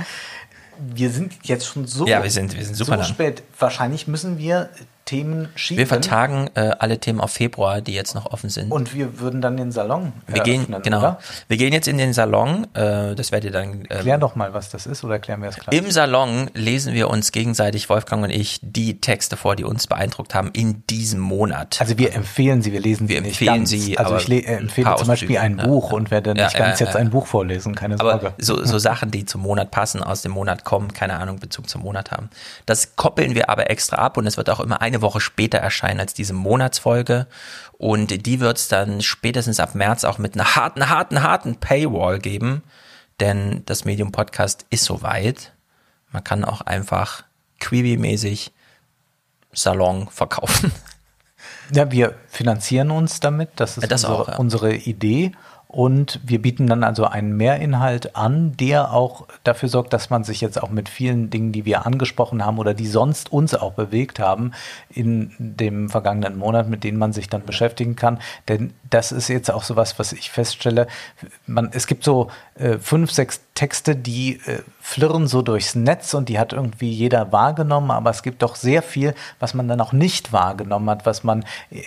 Wir 0.78 1.10
sind 1.10 1.32
jetzt 1.42 1.66
schon 1.66 1.86
so, 1.86 2.06
Ja, 2.06 2.22
wir 2.22 2.30
sind- 2.30 2.56
wir 2.56 2.64
sind 2.64 2.74
super 2.74 2.92
so 2.92 2.98
lang. 2.98 3.04
spät. 3.08 3.42
Wahrscheinlich 3.58 4.06
müssen 4.08 4.38
wir 4.38 4.68
Themen 5.04 5.48
schieben. 5.54 5.78
Wir 5.78 5.86
vertagen 5.86 6.48
äh, 6.54 6.70
alle 6.78 6.98
Themen 6.98 7.20
auf 7.20 7.32
Februar, 7.32 7.80
die 7.80 7.92
jetzt 7.92 8.14
noch 8.14 8.26
offen 8.32 8.48
sind. 8.48 8.72
Und 8.72 8.94
wir 8.94 9.20
würden 9.20 9.40
dann 9.40 9.56
den 9.56 9.70
Salon 9.72 10.12
wir 10.26 10.42
gehen, 10.42 10.60
eröffnen, 10.62 10.82
genau. 10.82 10.98
oder? 10.98 11.18
Wir 11.48 11.56
gehen 11.56 11.72
jetzt 11.72 11.88
in 11.88 11.98
den 11.98 12.12
Salon, 12.12 12.66
äh, 12.74 13.14
das 13.14 13.30
werdet 13.30 13.50
ihr 13.50 13.52
dann. 13.52 13.84
ähm, 13.90 14.00
Klär 14.00 14.18
doch 14.18 14.34
mal, 14.34 14.54
was 14.54 14.70
das 14.70 14.86
ist, 14.86 15.04
oder 15.04 15.14
erklären 15.14 15.42
wir 15.42 15.50
es 15.50 15.56
gleich? 15.56 15.78
Im 15.78 15.90
Salon 15.90 16.50
lesen 16.54 16.94
wir 16.94 17.10
uns 17.10 17.32
gegenseitig, 17.32 17.88
Wolfgang 17.88 18.24
und 18.24 18.30
ich, 18.30 18.60
die 18.62 19.00
Texte 19.00 19.36
vor, 19.36 19.56
die 19.56 19.64
uns 19.64 19.86
beeindruckt 19.86 20.34
haben 20.34 20.50
in 20.52 20.86
diesem 20.86 21.20
Monat. 21.20 21.76
Also 21.80 21.98
wir 21.98 22.14
empfehlen 22.14 22.62
sie, 22.62 22.72
wir 22.72 22.80
lesen 22.80 23.08
wir 23.08 23.16
sie 23.16 23.22
nicht 23.22 23.40
empfehlen 23.40 23.58
ganz. 23.58 23.70
sie. 23.70 23.98
Also 23.98 24.16
ich 24.16 24.30
äh, 24.30 24.46
ein 24.46 24.62
empfehle 24.64 24.94
zum 24.96 25.08
Beispiel 25.08 25.38
ein 25.38 25.56
Buch 25.58 25.92
und 25.92 26.10
werde 26.10 26.34
nicht 26.34 26.56
ganz 26.56 26.80
jetzt 26.80 26.96
ein 26.96 27.10
Buch 27.10 27.26
vorlesen, 27.26 27.74
keine 27.74 28.00
Aber 28.00 28.12
Sorge. 28.12 28.34
so, 28.38 28.64
so 28.64 28.78
Sachen, 28.78 29.10
die 29.10 29.24
zum 29.24 29.42
Monat 29.42 29.70
passen, 29.70 30.02
aus 30.02 30.22
dem 30.22 30.32
Monat 30.32 30.64
kommen, 30.64 30.92
keine 30.92 31.14
Ahnung, 31.14 31.38
Bezug 31.38 31.68
zum 31.68 31.82
Monat 31.82 32.10
haben. 32.10 32.30
Das 32.66 32.96
koppeln 32.96 33.34
wir 33.34 33.50
aber 33.50 33.70
extra 33.70 33.96
ab 33.96 34.16
und 34.16 34.26
es 34.26 34.36
wird 34.36 34.50
auch 34.50 34.60
immer 34.60 34.80
eine 34.94 35.02
Woche 35.02 35.20
später 35.20 35.58
erscheinen 35.58 36.00
als 36.00 36.14
diese 36.14 36.32
Monatsfolge. 36.32 37.26
Und 37.72 38.26
die 38.26 38.40
wird 38.40 38.58
es 38.58 38.68
dann 38.68 39.02
spätestens 39.02 39.60
ab 39.60 39.74
März 39.74 40.04
auch 40.04 40.18
mit 40.18 40.34
einer 40.34 40.56
harten, 40.56 40.88
harten, 40.88 41.22
harten 41.22 41.56
Paywall 41.56 42.18
geben. 42.18 42.62
Denn 43.20 43.62
das 43.66 43.84
Medium 43.84 44.12
Podcast 44.12 44.66
ist 44.70 44.84
soweit. 44.84 45.52
Man 46.10 46.24
kann 46.24 46.44
auch 46.44 46.62
einfach 46.62 47.24
Quibi-mäßig 47.60 48.52
Salon 49.52 50.08
verkaufen. 50.08 50.72
Ja, 51.72 51.90
wir 51.90 52.14
finanzieren 52.28 52.90
uns 52.90 53.20
damit, 53.20 53.50
das 53.56 53.78
ist 53.78 53.90
das 53.90 54.04
unsere, 54.04 54.22
auch, 54.22 54.28
ja. 54.28 54.36
unsere 54.36 54.74
Idee. 54.74 55.32
Und 55.74 56.20
wir 56.22 56.40
bieten 56.40 56.68
dann 56.68 56.84
also 56.84 57.04
einen 57.04 57.36
Mehrinhalt 57.36 58.14
an, 58.14 58.56
der 58.56 58.92
auch 58.92 59.26
dafür 59.42 59.68
sorgt, 59.68 59.92
dass 59.92 60.08
man 60.08 60.22
sich 60.22 60.40
jetzt 60.40 60.62
auch 60.62 60.70
mit 60.70 60.88
vielen 60.88 61.30
Dingen, 61.30 61.50
die 61.50 61.64
wir 61.64 61.84
angesprochen 61.84 62.46
haben 62.46 62.60
oder 62.60 62.74
die 62.74 62.86
sonst 62.86 63.32
uns 63.32 63.56
auch 63.56 63.72
bewegt 63.72 64.20
haben, 64.20 64.52
in 64.88 65.32
dem 65.36 65.90
vergangenen 65.90 66.38
Monat, 66.38 66.68
mit 66.68 66.84
denen 66.84 66.96
man 66.96 67.12
sich 67.12 67.28
dann 67.28 67.44
beschäftigen 67.44 67.96
kann. 67.96 68.20
Denn 68.46 68.72
das 68.88 69.10
ist 69.10 69.26
jetzt 69.26 69.50
auch 69.50 69.64
so 69.64 69.74
was, 69.74 69.98
was 69.98 70.12
ich 70.12 70.30
feststelle. 70.30 70.86
Man, 71.44 71.70
es 71.72 71.88
gibt 71.88 72.04
so 72.04 72.30
äh, 72.54 72.78
fünf, 72.78 73.10
sechs 73.10 73.43
Texte, 73.54 73.94
die 73.94 74.40
äh, 74.46 74.62
flirren 74.80 75.28
so 75.28 75.42
durchs 75.42 75.74
Netz 75.76 76.12
und 76.12 76.28
die 76.28 76.38
hat 76.38 76.52
irgendwie 76.52 76.90
jeder 76.90 77.32
wahrgenommen, 77.32 77.90
aber 77.90 78.10
es 78.10 78.22
gibt 78.22 78.42
doch 78.42 78.56
sehr 78.56 78.82
viel, 78.82 79.14
was 79.38 79.54
man 79.54 79.68
dann 79.68 79.80
auch 79.80 79.92
nicht 79.92 80.32
wahrgenommen 80.32 80.90
hat, 80.90 81.06
was 81.06 81.22
man 81.22 81.44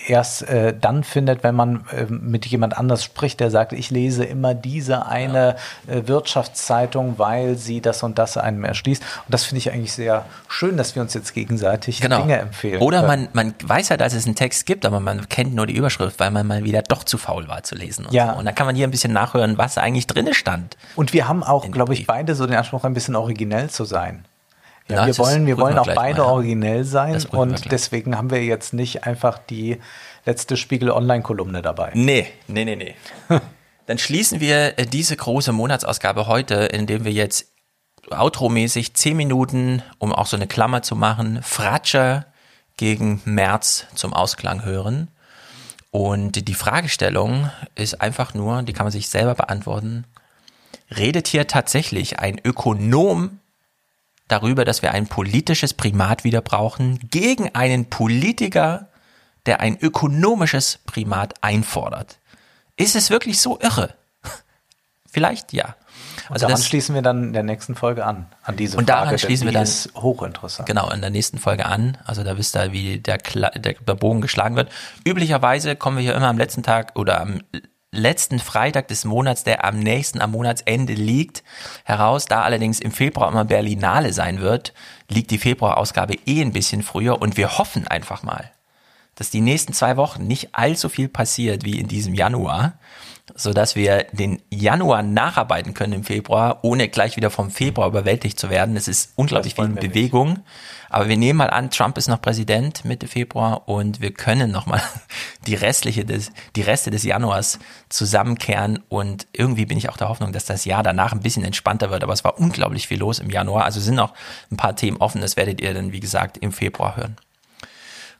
erst 0.07 0.43
äh, 0.43 0.73
dann 0.79 1.03
findet, 1.03 1.43
wenn 1.43 1.55
man 1.55 1.85
äh, 1.91 2.05
mit 2.09 2.45
jemand 2.45 2.77
anders 2.77 3.03
spricht, 3.03 3.41
der 3.41 3.51
sagt, 3.51 3.73
ich 3.73 3.91
lese 3.91 4.23
immer 4.23 4.53
diese 4.53 5.05
eine 5.07 5.57
äh, 5.87 6.07
Wirtschaftszeitung, 6.07 7.19
weil 7.19 7.57
sie 7.57 7.81
das 7.81 8.01
und 8.01 8.17
das 8.17 8.37
einem 8.37 8.63
erschließt. 8.63 9.01
Und 9.01 9.33
das 9.33 9.43
finde 9.43 9.59
ich 9.59 9.71
eigentlich 9.73 9.93
sehr 9.93 10.25
schön, 10.47 10.77
dass 10.77 10.95
wir 10.95 11.01
uns 11.01 11.13
jetzt 11.13 11.33
gegenseitig 11.33 11.99
Dinge 11.99 12.37
empfehlen. 12.37 12.75
Genau. 12.75 12.85
Oder 12.85 13.03
man, 13.03 13.27
man 13.33 13.53
weiß 13.61 13.89
halt, 13.89 14.01
dass 14.01 14.13
es 14.13 14.25
einen 14.25 14.35
Text 14.35 14.65
gibt, 14.65 14.85
aber 14.85 15.01
man 15.01 15.27
kennt 15.27 15.53
nur 15.53 15.67
die 15.67 15.75
Überschrift, 15.75 16.19
weil 16.19 16.31
man 16.31 16.47
mal 16.47 16.63
wieder 16.63 16.81
doch 16.81 17.03
zu 17.03 17.17
faul 17.17 17.47
war 17.49 17.63
zu 17.63 17.75
lesen. 17.75 18.05
Und 18.05 18.13
Ja. 18.13 18.33
So. 18.33 18.39
Und 18.39 18.45
dann 18.45 18.55
kann 18.55 18.65
man 18.65 18.75
hier 18.75 18.87
ein 18.87 18.91
bisschen 18.91 19.11
nachhören, 19.11 19.57
was 19.57 19.77
eigentlich 19.77 20.07
drinne 20.07 20.33
stand. 20.33 20.77
Und 20.95 21.13
wir 21.13 21.27
haben 21.27 21.43
auch, 21.43 21.56
glaube 21.61 21.93
ich, 21.93 22.07
beide 22.07 22.35
so 22.35 22.45
den 22.45 22.55
Anspruch, 22.55 22.83
ein 22.83 22.93
bisschen 22.93 23.15
originell 23.15 23.69
zu 23.69 23.85
sein. 23.85 24.25
Ja, 24.89 25.01
Na, 25.01 25.07
wir 25.07 25.17
wollen, 25.17 25.45
wir 25.45 25.57
wollen 25.57 25.75
wir 25.75 25.81
auch 25.81 25.95
beide 25.95 26.19
mal, 26.19 26.27
ja. 26.27 26.31
originell 26.31 26.83
sein 26.85 27.21
und 27.31 27.71
deswegen 27.71 28.17
haben 28.17 28.31
wir 28.31 28.43
jetzt 28.43 28.73
nicht 28.73 29.03
einfach 29.03 29.37
die 29.37 29.79
letzte 30.25 30.55
Spiegel 30.55 30.91
Online-Kolumne 30.91 31.61
dabei. 31.61 31.91
Nee, 31.93 32.27
nee, 32.47 32.63
nee, 32.63 32.75
nee. 32.75 32.95
Dann 33.85 33.97
schließen 33.97 34.39
wir 34.39 34.77
äh, 34.77 34.85
diese 34.85 35.15
große 35.15 35.51
Monatsausgabe 35.51 36.27
heute, 36.27 36.55
indem 36.55 37.05
wir 37.05 37.11
jetzt 37.11 37.47
outromäßig 38.09 38.93
zehn 38.93 39.17
Minuten, 39.17 39.81
um 39.97 40.13
auch 40.13 40.27
so 40.27 40.35
eine 40.35 40.47
Klammer 40.47 40.81
zu 40.81 40.95
machen, 40.95 41.41
Fratscher 41.43 42.25
gegen 42.77 43.21
März 43.25 43.87
zum 43.95 44.13
Ausklang 44.13 44.63
hören. 44.63 45.09
Und 45.91 46.47
die 46.47 46.53
Fragestellung 46.53 47.49
ist 47.75 48.01
einfach 48.01 48.33
nur, 48.33 48.61
die 48.63 48.73
kann 48.73 48.85
man 48.85 48.91
sich 48.91 49.09
selber 49.09 49.35
beantworten. 49.35 50.05
Redet 50.95 51.27
hier 51.27 51.47
tatsächlich 51.47 52.19
ein 52.19 52.39
Ökonom 52.43 53.39
darüber, 54.27 54.65
dass 54.65 54.81
wir 54.81 54.91
ein 54.91 55.07
politisches 55.07 55.73
Primat 55.73 56.23
wieder 56.23 56.41
brauchen, 56.41 56.99
gegen 57.09 57.53
einen 57.55 57.89
Politiker, 57.89 58.89
der 59.45 59.59
ein 59.59 59.77
ökonomisches 59.77 60.79
Primat 60.85 61.35
einfordert? 61.41 62.19
Ist 62.75 62.95
es 62.95 63.09
wirklich 63.09 63.41
so 63.41 63.59
irre? 63.59 63.93
Vielleicht 65.09 65.53
ja. 65.53 65.75
Und 66.29 66.33
Also 66.33 66.45
daran 66.45 66.59
das, 66.59 66.67
schließen 66.67 66.93
wir 66.95 67.01
dann 67.01 67.23
in 67.25 67.33
der 67.33 67.43
nächsten 67.43 67.75
Folge 67.75 68.05
an, 68.05 68.27
an 68.43 68.55
diese 68.57 68.77
und 68.77 68.85
Frage. 68.85 68.97
daran 68.97 69.09
denn 69.09 69.19
schließen 69.19 69.45
wir 69.45 69.53
dann 69.53 69.63
ist 69.63 69.93
hochinteressant. 69.95 70.67
Genau, 70.67 70.89
in 70.91 71.01
der 71.01 71.09
nächsten 71.09 71.37
Folge 71.37 71.65
an. 71.65 71.97
Also 72.05 72.23
da 72.23 72.37
wisst 72.37 72.55
ihr, 72.55 72.71
wie 72.71 72.99
der, 72.99 73.17
der, 73.17 73.73
der 73.73 73.95
Bogen 73.95 74.21
geschlagen 74.21 74.55
wird. 74.55 74.69
Üblicherweise 75.05 75.75
kommen 75.75 75.97
wir 75.97 76.03
hier 76.03 76.15
immer 76.15 76.27
am 76.27 76.37
letzten 76.37 76.63
Tag 76.63 76.93
oder 76.95 77.21
am 77.21 77.41
letzten 77.97 78.39
Freitag 78.39 78.87
des 78.87 79.05
Monats, 79.05 79.43
der 79.43 79.65
am 79.65 79.79
nächsten 79.79 80.21
am 80.21 80.31
Monatsende 80.31 80.93
liegt, 80.93 81.43
heraus. 81.83 82.25
Da 82.25 82.43
allerdings 82.43 82.79
im 82.79 82.91
Februar 82.91 83.29
immer 83.29 83.45
Berlinale 83.45 84.13
sein 84.13 84.39
wird, 84.39 84.73
liegt 85.09 85.31
die 85.31 85.37
Februarausgabe 85.37 86.15
eh 86.25 86.41
ein 86.41 86.53
bisschen 86.53 86.83
früher 86.83 87.21
und 87.21 87.37
wir 87.37 87.57
hoffen 87.57 87.87
einfach 87.87 88.23
mal, 88.23 88.51
dass 89.15 89.29
die 89.29 89.41
nächsten 89.41 89.73
zwei 89.73 89.97
Wochen 89.97 90.27
nicht 90.27 90.55
allzu 90.55 90.89
viel 90.89 91.09
passiert 91.09 91.65
wie 91.65 91.79
in 91.79 91.87
diesem 91.87 92.13
Januar, 92.13 92.79
so 93.35 93.53
dass 93.53 93.75
wir 93.75 94.05
den 94.11 94.41
Januar 94.49 95.03
nacharbeiten 95.03 95.73
können 95.73 95.93
im 95.93 96.03
Februar, 96.03 96.59
ohne 96.63 96.87
gleich 96.87 97.17
wieder 97.17 97.29
vom 97.29 97.51
Februar 97.51 97.87
überwältigt 97.87 98.39
zu 98.39 98.49
werden. 98.49 98.77
Es 98.77 98.87
ist 98.87 99.11
unglaublich 99.15 99.55
viel 99.55 99.67
Bewegung. 99.67 100.39
Aber 100.89 101.09
wir 101.09 101.17
nehmen 101.17 101.37
mal 101.37 101.49
an, 101.49 101.69
Trump 101.69 101.97
ist 101.97 102.07
noch 102.07 102.21
Präsident 102.21 102.85
Mitte 102.85 103.07
Februar 103.07 103.67
und 103.67 103.99
wir 103.99 104.13
können 104.13 104.51
nochmal 104.51 104.81
die 105.47 105.55
restliche 105.55 106.05
des, 106.05 106.31
die 106.55 106.61
Reste 106.61 106.91
des 106.91 107.03
Januars 107.03 107.59
zusammenkehren 107.89 108.81
und 108.87 109.27
irgendwie 109.33 109.65
bin 109.65 109.77
ich 109.77 109.89
auch 109.89 109.97
der 109.97 110.07
Hoffnung, 110.07 110.31
dass 110.31 110.45
das 110.45 110.63
Jahr 110.63 110.83
danach 110.83 111.11
ein 111.11 111.19
bisschen 111.19 111.43
entspannter 111.43 111.91
wird. 111.91 112.03
Aber 112.03 112.13
es 112.13 112.23
war 112.23 112.39
unglaublich 112.39 112.87
viel 112.87 112.99
los 112.99 113.19
im 113.19 113.29
Januar. 113.29 113.65
Also 113.65 113.81
sind 113.81 113.95
noch 113.95 114.13
ein 114.49 114.57
paar 114.57 114.75
Themen 114.75 114.97
offen. 114.97 115.19
Das 115.19 115.35
werdet 115.35 115.59
ihr 115.59 115.73
dann, 115.73 115.91
wie 115.91 115.99
gesagt, 115.99 116.37
im 116.37 116.53
Februar 116.53 116.95
hören. 116.95 117.17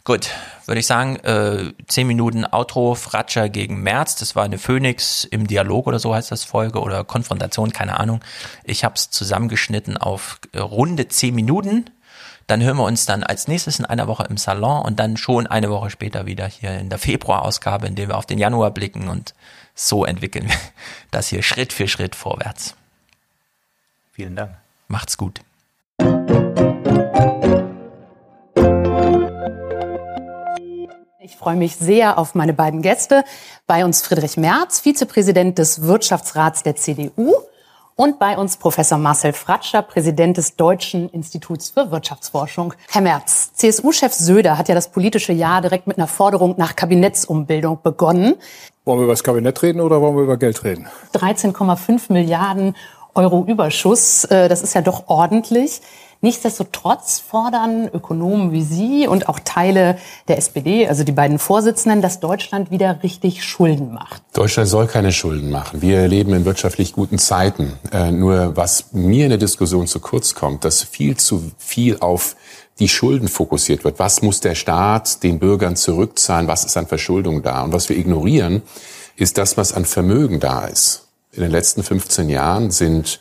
Gut, 0.08 0.30
würde 0.66 0.80
ich 0.80 0.86
sagen, 0.86 1.18
äh, 1.18 1.74
10 1.86 2.08
Minuten 2.08 2.46
Outro, 2.46 2.96
Fratscher 2.96 3.50
gegen 3.50 3.82
März. 3.82 4.16
Das 4.16 4.38
war 4.38 4.46
eine 4.46 4.58
Phoenix 4.58 5.26
im 5.26 5.48
Dialog 5.48 5.86
oder 5.86 6.00
so 6.00 6.16
heißt 6.16 6.32
das 6.32 6.46
Folge 6.46 6.80
oder 6.80 7.04
Konfrontation, 7.04 7.74
keine 7.74 8.00
Ahnung. 8.00 8.22
Ich 8.64 8.86
habe 8.86 8.96
es 8.96 9.10
zusammengeschnitten 9.10 9.98
auf 9.98 10.40
äh, 10.54 10.60
runde 10.60 11.10
10 11.10 11.36
Minuten. 11.36 11.90
Dann 12.48 12.64
hören 12.64 12.78
wir 12.78 12.86
uns 12.86 13.06
dann 13.06 13.22
als 13.22 13.50
nächstes 13.50 13.80
in 13.80 13.86
einer 13.86 14.08
Woche 14.08 14.24
im 14.30 14.38
Salon 14.38 14.86
und 14.86 14.98
dann 14.98 15.18
schon 15.18 15.46
eine 15.46 15.70
Woche 15.70 15.90
später 15.90 16.26
wieder 16.26 16.48
hier 16.48 16.80
in 16.80 16.88
der 16.88 17.00
Februarausgabe, 17.00 17.86
in 17.86 17.96
der 17.96 18.08
wir 18.08 18.18
auf 18.18 18.26
den 18.26 18.38
Januar 18.38 18.72
blicken 18.72 19.10
und 19.10 19.34
so 19.76 20.06
entwickeln 20.06 20.48
wir 20.48 20.56
das 21.12 21.28
hier 21.28 21.44
Schritt 21.44 21.74
für 21.74 21.90
Schritt 21.90 22.16
vorwärts. 22.16 22.76
Vielen 24.14 24.38
Dank. 24.38 24.56
Macht's 24.88 25.18
gut. 25.18 25.42
Ich 31.28 31.36
freue 31.36 31.58
mich 31.58 31.76
sehr 31.76 32.18
auf 32.18 32.36
meine 32.36 32.54
beiden 32.54 32.82
Gäste. 32.82 33.26
Bei 33.66 33.84
uns 33.84 34.02
Friedrich 34.02 34.38
Merz, 34.38 34.80
Vizepräsident 34.80 35.58
des 35.58 35.82
Wirtschaftsrats 35.82 36.64
der 36.64 36.78
CDU 36.78 37.34
und 37.98 38.18
bei 38.18 38.38
uns 38.38 38.56
Professor 38.56 38.98
Marcel 38.98 39.34
Fratscher, 39.34 39.82
Präsident 39.82 40.38
des 40.38 40.56
Deutschen 40.56 41.10
Instituts 41.10 41.72
für 41.72 41.92
Wirtschaftsforschung. 41.92 42.74
Herr 42.88 43.02
Merz, 43.02 43.52
CSU-Chef 43.56 44.14
Söder 44.14 44.58
hat 44.58 44.70
ja 44.70 44.76
das 44.76 44.90
politische 44.90 45.34
Jahr 45.34 45.62
direkt 45.62 45.86
mit 45.86 45.98
einer 45.98 46.08
Forderung 46.08 46.56
nach 46.58 46.78
Kabinettsumbildung 46.78 47.80
begonnen. 47.84 48.36
Wollen 48.86 49.00
wir 49.00 49.04
über 49.04 49.14
das 49.14 49.24
Kabinett 49.26 49.62
reden 49.62 49.82
oder 49.82 50.00
wollen 50.00 50.16
wir 50.16 50.24
über 50.24 50.38
Geld 50.38 50.64
reden? 50.64 50.88
13,5 51.14 52.04
Milliarden 52.14 52.74
Euro 53.16 53.44
Überschuss, 53.46 54.24
äh, 54.26 54.48
das 54.48 54.62
ist 54.62 54.76
ja 54.76 54.82
doch 54.82 55.10
ordentlich. 55.10 55.82
Nichtsdestotrotz 56.22 57.20
fordern 57.20 57.90
Ökonomen 57.94 58.52
wie 58.52 58.64
Sie 58.64 59.08
und 59.08 59.30
auch 59.30 59.40
Teile 59.40 59.98
der 60.28 60.38
SPD, 60.38 60.88
also 60.88 61.04
die 61.04 61.12
beiden 61.12 61.38
Vorsitzenden, 61.40 62.02
dass 62.02 62.20
Deutschland 62.20 62.72
wieder 62.72 63.04
richtig 63.04 63.44
Schulden 63.44 63.94
macht. 63.94 64.24
Deutschland 64.34 64.68
soll 64.68 64.88
keine 64.88 65.12
Schulden 65.12 65.52
machen. 65.52 65.82
Wir 65.82 66.08
leben 66.08 66.34
in 66.34 66.46
wirtschaftlich 66.46 66.94
guten 66.94 67.20
Zeiten. 67.20 67.74
Äh, 67.92 68.12
nur 68.12 68.56
was 68.56 68.94
mir 68.94 69.26
in 69.26 69.30
der 69.30 69.38
Diskussion 69.38 69.86
zu 69.86 70.00
kurz 70.00 70.34
kommt, 70.34 70.66
dass 70.66 70.84
viel 70.84 71.18
zu 71.18 71.52
viel 71.58 71.98
auf 72.00 72.36
die 72.80 72.90
Schulden 72.90 73.28
fokussiert 73.28 73.84
wird. 73.84 74.00
Was 74.00 74.22
muss 74.22 74.40
der 74.40 74.56
Staat 74.56 75.24
den 75.24 75.40
Bürgern 75.40 75.76
zurückzahlen? 75.76 76.48
Was 76.48 76.66
ist 76.66 76.78
an 76.78 76.88
Verschuldung 76.88 77.42
da? 77.42 77.64
Und 77.64 77.74
was 77.74 77.90
wir 77.90 77.98
ignorieren, 77.98 78.62
ist 79.16 79.38
das, 79.38 79.58
was 79.58 79.74
an 79.74 79.86
Vermögen 79.86 80.40
da 80.40 80.66
ist. 80.66 81.08
In 81.32 81.42
den 81.42 81.52
letzten 81.52 81.84
15 81.84 82.30
Jahren 82.30 82.72
sind 82.72 83.20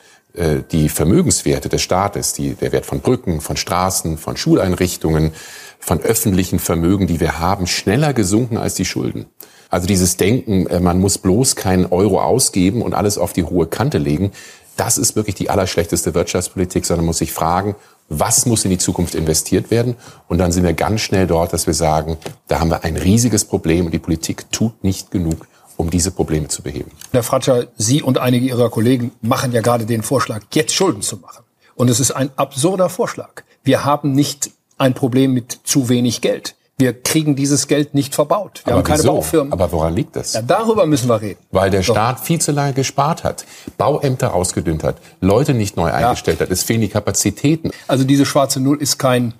die 0.71 0.89
Vermögenswerte 0.89 1.69
des 1.69 1.81
Staates, 1.81 2.35
die, 2.35 2.55
der 2.55 2.73
Wert 2.73 2.85
von 2.85 3.01
Brücken, 3.01 3.41
von 3.41 3.57
Straßen, 3.57 4.19
von 4.19 4.37
Schuleinrichtungen, 4.37 5.33
von 5.79 6.01
öffentlichen 6.01 6.59
Vermögen, 6.59 7.07
die 7.07 7.21
wir 7.21 7.39
haben, 7.39 7.67
schneller 7.67 8.13
gesunken 8.13 8.57
als 8.57 8.75
die 8.75 8.85
Schulden. 8.85 9.27
Also 9.71 9.87
dieses 9.87 10.17
Denken, 10.17 10.67
äh, 10.67 10.81
man 10.81 10.99
muss 10.99 11.19
bloß 11.19 11.57
keinen 11.57 11.87
Euro 11.87 12.21
ausgeben 12.21 12.83
und 12.83 12.95
alles 12.95 13.19
auf 13.19 13.33
die 13.33 13.45
hohe 13.45 13.67
Kante 13.67 13.99
legen, 13.99 14.33
das 14.77 14.99
ist 14.99 15.17
wirklich 15.17 15.35
die 15.35 15.49
allerschlechteste 15.49 16.15
Wirtschaftspolitik, 16.15 16.85
sondern 16.85 17.05
man 17.05 17.11
muss 17.11 17.19
sich 17.19 17.33
fragen, 17.33 17.77
was 18.09 18.47
muss 18.47 18.65
in 18.65 18.71
die 18.71 18.79
Zukunft 18.79 19.15
investiert 19.15 19.71
werden? 19.71 19.97
Und 20.29 20.39
dann 20.39 20.53
sind 20.53 20.65
wir 20.65 20.75
ganz 20.75 21.01
schnell 21.01 21.27
dort, 21.27 21.53
dass 21.53 21.67
wir 21.67 21.75
sagen, 21.75 22.19
da 22.47 22.61
haben 22.61 22.71
wir 22.71 22.85
ein 22.85 22.97
riesiges 22.97 23.45
Problem 23.45 23.87
und 23.87 23.93
die 23.93 23.99
Politik 23.99 24.51
tut 24.53 24.85
nicht 24.85 25.11
genug, 25.11 25.47
um 25.77 25.91
diese 25.91 26.11
Probleme 26.11 26.49
zu 26.49 26.63
beheben. 26.63 26.91
Herr 27.13 27.23
Fratscher, 27.23 27.67
Sie 27.77 28.03
und 28.03 28.19
einige 28.19 28.47
Ihrer 28.47 28.71
Kollegen 28.71 29.13
machen 29.23 29.53
ja 29.53 29.61
gerade 29.61 29.87
den 29.87 30.03
Vorschlag, 30.03 30.43
jetzt 30.53 30.75
Schulden 30.75 31.03
zu 31.03 31.17
machen. 31.19 31.45
Und 31.75 31.91
es 31.91 32.01
ist 32.01 32.11
ein 32.13 32.31
absurder 32.37 32.89
Vorschlag. 32.89 33.43
Wir 33.63 33.85
haben 33.85 34.13
nicht 34.13 34.51
ein 34.79 34.95
Problem 34.95 35.33
mit 35.33 35.61
zu 35.65 35.89
wenig 35.89 36.21
Geld. 36.21 36.55
Wir 36.79 36.93
kriegen 36.93 37.37
dieses 37.37 37.69
Geld 37.69 37.95
nicht 37.95 38.15
verbaut. 38.15 38.61
Wir 38.65 38.75
Aber 38.75 38.79
haben 38.81 38.85
keine 38.87 38.99
wieso? 38.99 39.15
Baufirmen. 39.15 39.53
Aber 39.53 39.73
woran 39.73 39.95
liegt 39.95 40.15
das? 40.15 40.35
Ja, 40.35 40.43
darüber 40.43 40.85
müssen 40.85 41.09
wir 41.09 41.21
reden. 41.23 41.41
Weil 41.51 41.71
der 41.71 41.81
Doch. 41.81 41.95
Staat 41.95 42.21
viel 42.21 42.39
zu 42.39 42.53
lange 42.53 42.75
gespart 42.75 43.25
hat, 43.25 43.47
Bauämter 43.79 44.35
ausgedünnt 44.35 44.85
hat, 44.85 44.97
Leute 45.23 45.55
nicht 45.55 45.79
neu 45.79 45.91
eingestellt 45.91 46.41
hat, 46.41 46.51
es 46.51 46.65
fehlen 46.65 46.83
die 46.83 46.89
Kapazitäten. 46.89 47.71
Also 47.89 48.05
diese 48.05 48.27
schwarze 48.27 48.61
Null 48.61 48.77
ist 48.83 48.99
kein 48.99 49.33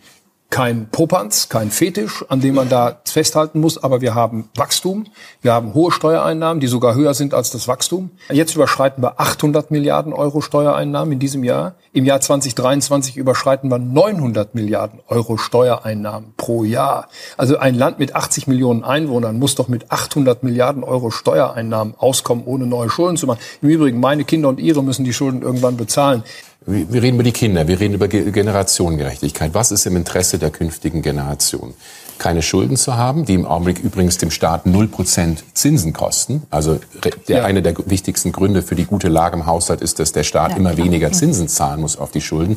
kein 0.49 0.89
Popanz, 0.91 1.49
kein 1.49 1.71
Fetisch, 1.71 2.25
an 2.29 2.41
dem 2.41 2.55
man 2.55 2.69
da 2.69 3.01
festhalten 3.05 3.61
muss, 3.61 3.83
aber 3.83 4.01
wir 4.01 4.15
haben 4.15 4.49
Wachstum, 4.55 5.07
wir 5.43 5.53
haben 5.53 5.75
hohe 5.75 5.91
Steuereinnahmen, 5.91 6.61
die 6.61 6.69
sogar 6.69 6.95
höher 6.95 7.15
sind 7.15 7.35
als 7.35 7.51
das 7.51 7.67
Wachstum. 7.67 8.11
Jetzt 8.31 8.55
überschreiten 8.55 9.03
wir 9.03 9.21
800 9.21 9.71
Milliarden 9.71 10.13
Euro 10.13 10.41
Steuereinnahmen 10.41 11.13
in 11.13 11.19
diesem 11.19 11.43
Jahr. 11.43 11.75
Im 11.93 12.05
Jahr 12.05 12.21
2023 12.21 13.17
überschreiten 13.17 13.71
wir 13.71 13.79
900 13.79 14.55
Milliarden 14.55 15.01
Euro 15.09 15.37
Steuereinnahmen 15.37 16.35
pro 16.37 16.63
Jahr. 16.63 17.09
Also 17.37 17.59
ein 17.59 17.75
Land 17.75 17.99
mit 17.99 18.15
80 18.15 18.47
Millionen 18.47 18.85
Einwohnern 18.85 19.39
muss 19.39 19.57
doch 19.57 19.69
mit 19.69 19.91
800 19.91 20.43
Milliarden 20.43 20.85
Euro 20.85 21.11
Steuereinnahmen 21.11 21.95
auskommen, 21.99 22.45
ohne 22.47 22.67
neue 22.67 22.89
Schulden 22.89 23.17
zu 23.17 23.27
machen. 23.27 23.41
Im 23.63 23.69
Übrigen, 23.69 23.99
meine 23.99 24.25
Kinder 24.25 24.49
und 24.49 24.61
ihre 24.61 24.83
müssen 24.83 25.05
die 25.05 25.13
Schulden 25.13 25.43
irgendwann 25.43 25.77
bezahlen. 25.77 26.23
Wir 26.69 27.01
reden 27.01 27.15
über 27.15 27.23
die 27.23 27.31
Kinder, 27.33 27.69
wir 27.69 27.79
reden 27.79 27.95
über 27.95 28.09
Ge- 28.09 28.29
Generationengerechtigkeit. 28.33 29.55
Was 29.55 29.71
ist 29.71 29.87
im 29.87 29.95
Interesse 29.95 30.39
der 30.39 30.51
künftigen 30.51 31.01
Generation? 31.01 31.75
Keine 32.19 32.43
Schulden 32.43 32.77
zu 32.77 32.97
haben, 32.97 33.25
die 33.25 33.35
im 33.35 33.47
Augenblick 33.47 33.79
übrigens 33.79 34.19
dem 34.19 34.33
Staat 34.33 34.67
0% 34.67 35.37
Zinsen 35.55 35.93
kosten. 35.93 36.43
Also 36.51 36.81
der, 37.29 37.37
Ja. 37.39 37.45
einer 37.45 37.61
der 37.61 37.75
wichtigsten 37.89 38.33
Gründe 38.33 38.63
für 38.63 38.75
die 38.75 38.85
gute 38.85 39.07
Lage 39.09 39.37
im 39.37 39.47
Haushalt 39.47 39.81
ist, 39.81 40.01
dass 40.01 40.11
der 40.11 40.25
Staat 40.25 40.53
Ja, 40.53 40.57
immer 40.57 40.73
klar. 40.73 40.85
weniger. 40.87 41.13
Zinsen 41.13 41.47
zahlen 41.47 41.81
muss 41.81 41.97
auf 41.97 42.11
die 42.11 42.21
Schulden. 42.21 42.57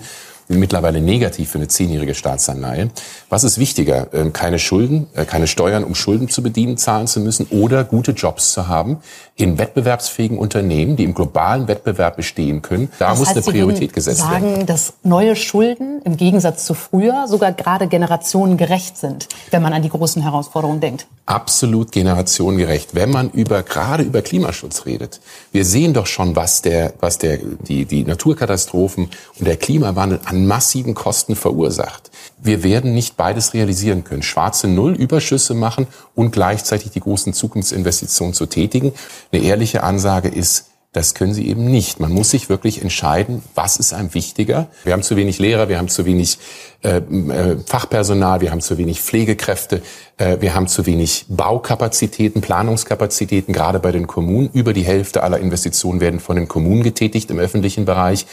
Mittlerweile 0.52 1.00
negativ 1.00 1.52
für 1.52 1.60
eine 1.60 1.68
zehnjährige 1.68 2.16
Staatsanleihe. 2.16 2.90
Was 3.30 3.44
ist 3.44 3.60
wichtiger? 3.60 4.08
Ähm, 4.14 4.34
Keine 4.34 4.58
Schulden, 4.58 5.06
äh, 5.14 5.24
keine 5.26 5.46
Steuern, 5.46 5.84
um 5.84 5.94
Schulden 5.94 6.28
zu 6.28 6.42
bedienen, 6.42 6.76
zahlen 6.76 7.06
zu 7.06 7.20
müssen 7.20 7.46
oder 7.52 7.84
gute 7.84 8.14
Jobs 8.14 8.54
zu 8.54 8.68
haben 8.68 8.98
in 9.40 9.58
wettbewerbsfähigen 9.58 10.38
Unternehmen, 10.38 10.98
die 10.98 11.06
im 11.06 11.14
globalen 11.14 11.70
Wettbewerb 11.70 12.18
bestehen 12.18 12.62
können. 12.62 12.92
Da 13.00 13.10
Das 13.12 13.20
muss 13.20 13.30
heißt, 13.30 13.38
eine 13.38 13.46
Priorität 13.46 13.94
gesetzt 13.94 14.20
sagen, 14.20 14.52
werden. 14.52 14.66
dass 14.66 14.94
neue 15.04 15.38
Schulden 15.38 16.02
im 16.04 16.18
Gegensatz 16.18 16.66
zu 16.66 16.74
früher 16.74 17.26
sogar 17.26 17.54
gerade 17.54 17.88
generationengerecht 17.88 18.98
sind, 18.98 19.30
wenn 19.52 19.62
man 19.62 19.72
an 19.72 19.82
die 19.82 19.90
großen 19.90 20.22
Herausforderungen 20.22 20.82
denkt. 20.82 21.08
absolut 21.26 21.92
generationengerecht, 21.94 22.96
wenn 22.96 23.12
man 23.12 23.30
über 23.30 23.64
gerade 23.64 24.04
über 24.04 24.22
Klimaschutz 24.22 24.86
redet. 24.86 25.22
Wir 25.54 25.64
sehen 25.64 25.94
doch 25.94 26.06
schon, 26.08 26.36
was 26.36 26.62
der 26.62 26.94
was 27.00 27.18
der 27.18 27.38
die 27.38 27.86
die 27.86 28.04
Naturkatastrophen 28.04 29.10
und 29.40 29.48
der 29.48 29.56
Klimawandel 29.56 30.20
an 30.26 30.48
massiven 30.48 30.96
Kosten 30.96 31.36
verursacht. 31.38 32.12
Wir 32.42 32.64
werden 32.64 32.94
nicht 32.94 33.16
beides 33.16 33.54
realisieren 33.54 34.04
können. 34.04 34.24
Schwarze 34.24 34.68
Null 34.68 34.94
Überschüsse 34.96 35.54
machen 35.54 35.88
und 36.16 36.32
gleichzeitig 36.32 36.92
die 36.92 37.00
großen 37.02 37.34
Zukunftsinvestitionen 37.34 38.34
zu 38.34 38.46
tätigen. 38.46 38.94
Eine 39.32 39.44
ehrliche 39.44 39.84
Ansage 39.84 40.30
ist 40.30 40.70
das 40.92 41.14
können 41.14 41.36
sie 41.36 41.48
eben 41.48 41.66
nicht. 41.66 42.00
Man 42.00 42.12
muss 42.12 42.32
sich 42.32 42.50
wirklich 42.50 42.82
entscheiden, 42.82 43.44
was 43.54 43.78
ist 43.78 43.94
einem 43.94 44.16
wichtiger. 44.16 44.68
Wir 44.84 44.94
haben 44.94 45.04
zu 45.04 45.16
wenig 45.16 45.38
Lehrer, 45.38 45.70
wir 45.70 45.78
haben 45.78 45.88
zu 45.88 46.04
wenig 46.06 46.40
äh, 46.82 46.98
äh, 46.98 47.58
Fachpersonal, 47.64 48.42
wir 48.42 48.50
haben 48.50 48.62
zu 48.62 48.80
wenig 48.80 49.00
Pflegekräfte, 49.00 49.84
äh, 50.18 50.38
wir 50.40 50.56
haben 50.56 50.68
zu 50.68 50.88
wenig 50.88 51.28
Baukapazitäten, 51.30 52.42
Planungskapazitäten, 52.42 53.54
gerade 53.54 53.78
bei 53.78 53.92
den 53.92 54.08
Kommunen. 54.08 54.50
Über 54.52 54.74
die 54.74 54.82
Hälfte 54.82 55.22
aller 55.22 55.38
Investitionen 55.38 56.02
werden 56.02 56.20
von 56.20 56.36
den 56.36 56.48
Kommunen 56.48 56.82
getätigt 56.82 57.30
im 57.30 57.38
öffentlichen 57.38 57.86
Bereich. 57.86 58.26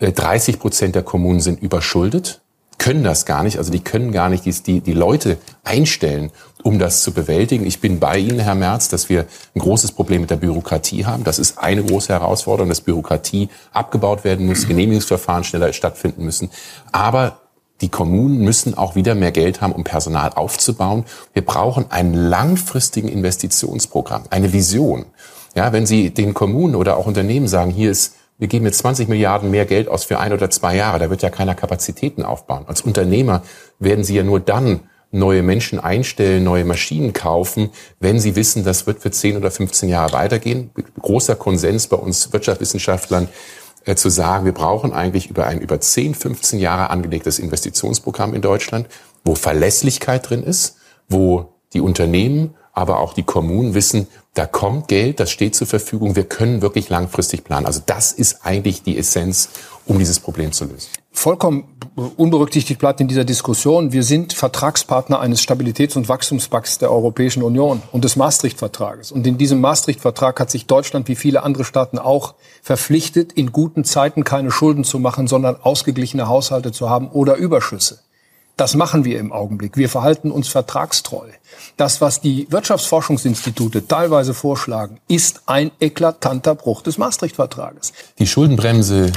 Äh, 0.00 0.10
30 0.10 0.58
Prozent 0.58 0.96
der 0.96 1.04
Kommunen 1.04 1.38
sind 1.38 1.62
überschuldet 1.62 2.40
können 2.80 3.04
das 3.04 3.26
gar 3.26 3.42
nicht, 3.42 3.58
also 3.58 3.70
die 3.70 3.80
können 3.80 4.10
gar 4.10 4.30
nicht 4.30 4.46
die, 4.46 4.52
die, 4.52 4.80
die 4.80 4.94
Leute 4.94 5.36
einstellen, 5.64 6.30
um 6.62 6.78
das 6.78 7.02
zu 7.02 7.12
bewältigen. 7.12 7.66
Ich 7.66 7.80
bin 7.80 8.00
bei 8.00 8.18
Ihnen, 8.18 8.38
Herr 8.38 8.54
Merz, 8.54 8.88
dass 8.88 9.08
wir 9.08 9.26
ein 9.54 9.60
großes 9.60 9.92
Problem 9.92 10.22
mit 10.22 10.30
der 10.30 10.36
Bürokratie 10.36 11.06
haben. 11.06 11.24
Das 11.24 11.38
ist 11.38 11.58
eine 11.58 11.82
große 11.82 12.12
Herausforderung, 12.12 12.68
dass 12.68 12.80
Bürokratie 12.80 13.48
abgebaut 13.72 14.24
werden 14.24 14.46
muss, 14.46 14.66
Genehmigungsverfahren 14.66 15.44
schneller 15.44 15.72
stattfinden 15.72 16.24
müssen. 16.24 16.50
Aber 16.92 17.40
die 17.80 17.88
Kommunen 17.88 18.38
müssen 18.38 18.76
auch 18.76 18.94
wieder 18.94 19.14
mehr 19.14 19.32
Geld 19.32 19.60
haben, 19.60 19.72
um 19.72 19.84
Personal 19.84 20.32
aufzubauen. 20.34 21.04
Wir 21.32 21.44
brauchen 21.44 21.90
einen 21.90 22.14
langfristigen 22.14 23.08
Investitionsprogramm, 23.08 24.24
eine 24.30 24.52
Vision. 24.52 25.06
Ja, 25.54 25.72
wenn 25.72 25.86
Sie 25.86 26.10
den 26.10 26.34
Kommunen 26.34 26.74
oder 26.74 26.96
auch 26.96 27.06
Unternehmen 27.06 27.48
sagen, 27.48 27.70
hier 27.70 27.90
ist 27.90 28.14
wir 28.40 28.48
geben 28.48 28.64
jetzt 28.64 28.78
20 28.78 29.06
Milliarden 29.10 29.50
mehr 29.50 29.66
Geld 29.66 29.86
aus 29.86 30.04
für 30.04 30.18
ein 30.18 30.32
oder 30.32 30.48
zwei 30.48 30.74
Jahre. 30.74 30.98
Da 30.98 31.10
wird 31.10 31.20
ja 31.20 31.28
keiner 31.28 31.54
Kapazitäten 31.54 32.22
aufbauen. 32.22 32.64
Als 32.66 32.80
Unternehmer 32.80 33.42
werden 33.78 34.02
Sie 34.02 34.16
ja 34.16 34.22
nur 34.22 34.40
dann 34.40 34.80
neue 35.10 35.42
Menschen 35.42 35.80
einstellen, 35.80 36.44
neue 36.44 36.64
Maschinen 36.64 37.12
kaufen, 37.12 37.70
wenn 37.98 38.20
Sie 38.20 38.36
wissen, 38.36 38.64
das 38.64 38.86
wird 38.86 39.00
für 39.00 39.10
10 39.10 39.36
oder 39.36 39.50
15 39.50 39.88
Jahre 39.88 40.12
weitergehen. 40.12 40.70
Großer 41.00 41.36
Konsens 41.36 41.88
bei 41.88 41.96
uns 41.96 42.32
Wirtschaftswissenschaftlern 42.32 43.28
äh, 43.84 43.96
zu 43.96 44.08
sagen, 44.08 44.44
wir 44.44 44.52
brauchen 44.52 44.92
eigentlich 44.92 45.28
über 45.28 45.46
ein 45.46 45.60
über 45.60 45.80
10, 45.80 46.14
15 46.14 46.58
Jahre 46.58 46.90
angelegtes 46.90 47.38
Investitionsprogramm 47.38 48.34
in 48.34 48.42
Deutschland, 48.42 48.86
wo 49.24 49.34
Verlässlichkeit 49.34 50.30
drin 50.30 50.42
ist, 50.42 50.76
wo 51.08 51.54
die 51.72 51.80
Unternehmen, 51.80 52.54
aber 52.72 53.00
auch 53.00 53.12
die 53.12 53.22
Kommunen 53.22 53.74
wissen, 53.74 54.06
da 54.34 54.46
kommt 54.46 54.88
Geld, 54.88 55.18
das 55.18 55.30
steht 55.30 55.54
zur 55.54 55.66
Verfügung, 55.66 56.14
wir 56.14 56.24
können 56.24 56.62
wirklich 56.62 56.88
langfristig 56.88 57.42
planen. 57.42 57.66
Also 57.66 57.80
das 57.84 58.12
ist 58.12 58.44
eigentlich 58.44 58.82
die 58.82 58.96
Essenz, 58.96 59.48
um 59.86 59.98
dieses 59.98 60.20
Problem 60.20 60.52
zu 60.52 60.66
lösen. 60.66 60.88
Vollkommen 61.12 61.64
unberücksichtigt 62.16 62.80
bleibt 62.80 63.00
in 63.00 63.08
dieser 63.08 63.24
Diskussion, 63.24 63.92
wir 63.92 64.02
sind 64.02 64.32
Vertragspartner 64.32 65.20
eines 65.20 65.42
Stabilitäts- 65.42 65.96
und 65.96 66.08
Wachstumspakts 66.08 66.78
der 66.78 66.90
Europäischen 66.90 67.42
Union 67.42 67.82
und 67.92 68.04
des 68.04 68.16
Maastricht-Vertrages. 68.16 69.12
Und 69.12 69.26
in 69.26 69.36
diesem 69.36 69.60
Maastricht-Vertrag 69.60 70.40
hat 70.40 70.50
sich 70.50 70.66
Deutschland 70.66 71.08
wie 71.08 71.16
viele 71.16 71.42
andere 71.42 71.64
Staaten 71.64 71.98
auch 71.98 72.34
verpflichtet, 72.62 73.32
in 73.32 73.52
guten 73.52 73.84
Zeiten 73.84 74.24
keine 74.24 74.50
Schulden 74.50 74.84
zu 74.84 74.98
machen, 74.98 75.26
sondern 75.26 75.56
ausgeglichene 75.60 76.28
Haushalte 76.28 76.72
zu 76.72 76.88
haben 76.88 77.08
oder 77.08 77.36
Überschüsse. 77.36 78.00
Das 78.56 78.74
machen 78.74 79.06
wir 79.06 79.18
im 79.18 79.32
Augenblick. 79.32 79.78
Wir 79.78 79.88
verhalten 79.88 80.30
uns 80.30 80.48
vertragstreu. 80.48 81.28
Das, 81.78 82.02
was 82.02 82.20
die 82.20 82.46
Wirtschaftsforschungsinstitute 82.50 83.88
teilweise 83.88 84.34
vorschlagen, 84.34 85.00
ist 85.08 85.42
ein 85.46 85.70
eklatanter 85.80 86.54
Bruch 86.54 86.82
des 86.82 86.98
Maastricht-Vertrages. 86.98 87.94
Die 88.18 88.26
Schuldenbremse 88.26 89.12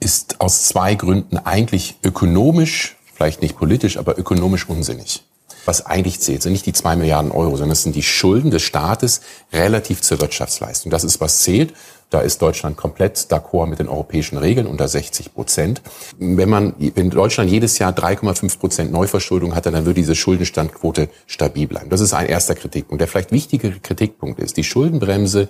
ist 0.00 0.40
aus 0.40 0.64
zwei 0.64 0.94
Gründen 0.94 1.38
eigentlich 1.38 1.98
ökonomisch, 2.04 2.96
vielleicht 3.14 3.42
nicht 3.42 3.56
politisch, 3.56 3.96
aber 3.96 4.18
ökonomisch 4.18 4.68
unsinnig. 4.68 5.24
Was 5.64 5.84
eigentlich 5.84 6.20
zählt, 6.20 6.42
sind 6.42 6.52
nicht 6.52 6.64
die 6.64 6.72
zwei 6.72 6.96
Milliarden 6.96 7.30
Euro, 7.30 7.50
sondern 7.50 7.72
es 7.72 7.82
sind 7.82 7.94
die 7.94 8.02
Schulden 8.02 8.50
des 8.50 8.62
Staates 8.62 9.20
relativ 9.52 10.00
zur 10.00 10.18
Wirtschaftsleistung. 10.18 10.90
Das 10.90 11.04
ist, 11.04 11.20
was 11.20 11.40
zählt. 11.40 11.74
Da 12.08 12.20
ist 12.20 12.40
Deutschland 12.40 12.78
komplett 12.78 13.18
d'accord 13.30 13.66
mit 13.66 13.78
den 13.78 13.88
europäischen 13.88 14.38
Regeln 14.38 14.66
unter 14.66 14.88
60 14.88 15.34
Prozent. 15.34 15.82
Wenn 16.16 16.48
man, 16.48 16.74
wenn 16.94 17.10
Deutschland 17.10 17.50
jedes 17.50 17.78
Jahr 17.78 17.92
3,5 17.92 18.58
Prozent 18.58 18.92
Neuverschuldung 18.92 19.54
hatte, 19.54 19.70
dann 19.70 19.84
würde 19.84 20.00
diese 20.00 20.14
Schuldenstandquote 20.14 21.10
stabil 21.26 21.66
bleiben. 21.66 21.90
Das 21.90 22.00
ist 22.00 22.14
ein 22.14 22.28
erster 22.28 22.54
Kritikpunkt. 22.54 23.02
Der 23.02 23.08
vielleicht 23.08 23.30
wichtigere 23.30 23.78
Kritikpunkt 23.78 24.40
ist, 24.40 24.56
die 24.56 24.64
Schuldenbremse 24.64 25.48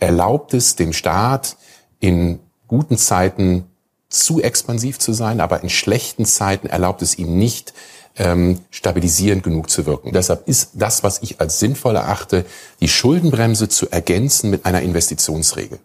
erlaubt 0.00 0.54
es 0.54 0.74
dem 0.74 0.92
Staat 0.92 1.56
in 2.00 2.40
guten 2.66 2.96
Zeiten 2.96 3.66
zu 4.12 4.40
expansiv 4.40 4.98
zu 4.98 5.12
sein, 5.12 5.40
aber 5.40 5.62
in 5.62 5.70
schlechten 5.70 6.24
Zeiten 6.24 6.66
erlaubt 6.68 7.02
es 7.02 7.18
ihm 7.18 7.36
nicht, 7.36 7.72
ähm, 8.16 8.60
stabilisierend 8.70 9.42
genug 9.42 9.70
zu 9.70 9.86
wirken. 9.86 10.12
Deshalb 10.12 10.46
ist 10.46 10.70
das, 10.74 11.02
was 11.02 11.22
ich 11.22 11.40
als 11.40 11.58
sinnvoll 11.58 11.96
erachte, 11.96 12.44
die 12.80 12.88
Schuldenbremse 12.88 13.68
zu 13.68 13.90
ergänzen 13.90 14.50
mit 14.50 14.66
einer 14.66 14.82
Investitionsregel. 14.82 15.78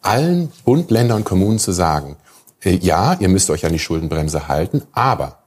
Allen 0.00 0.52
Bund, 0.64 0.90
Länder 0.90 1.16
und 1.16 1.24
Kommunen 1.24 1.58
zu 1.58 1.72
sagen, 1.72 2.16
äh, 2.62 2.76
ja, 2.76 3.14
ihr 3.18 3.28
müsst 3.28 3.50
euch 3.50 3.66
an 3.66 3.72
die 3.72 3.78
Schuldenbremse 3.78 4.48
halten, 4.48 4.82
aber 4.92 5.38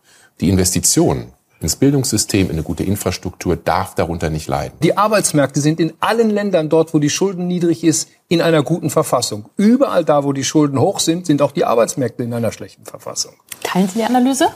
die 0.41 0.49
Investitionen 0.49 1.31
ins 1.65 1.75
Bildungssystem, 1.75 2.47
in 2.47 2.53
eine 2.53 2.63
gute 2.63 2.83
Infrastruktur 2.83 3.55
darf 3.55 3.95
darunter 3.95 4.29
nicht 4.29 4.47
leiden. 4.47 4.77
Die 4.81 4.97
Arbeitsmärkte 4.97 5.59
sind 5.59 5.79
in 5.79 5.93
allen 5.99 6.29
Ländern 6.29 6.69
dort, 6.69 6.93
wo 6.93 6.99
die 6.99 7.09
Schulden 7.09 7.47
niedrig 7.47 7.83
ist, 7.83 8.09
in 8.27 8.41
einer 8.41 8.63
guten 8.63 8.89
Verfassung. 8.89 9.49
Überall 9.57 10.05
da, 10.05 10.23
wo 10.23 10.31
die 10.31 10.43
Schulden 10.43 10.79
hoch 10.79 10.99
sind, 10.99 11.25
sind 11.25 11.41
auch 11.41 11.51
die 11.51 11.65
Arbeitsmärkte 11.65 12.23
in 12.23 12.33
einer 12.33 12.51
schlechten 12.51 12.85
Verfassung. 12.85 13.33
Teilen 13.63 13.89
Sie 13.89 13.99
die 13.99 14.05
Analyse? 14.05 14.47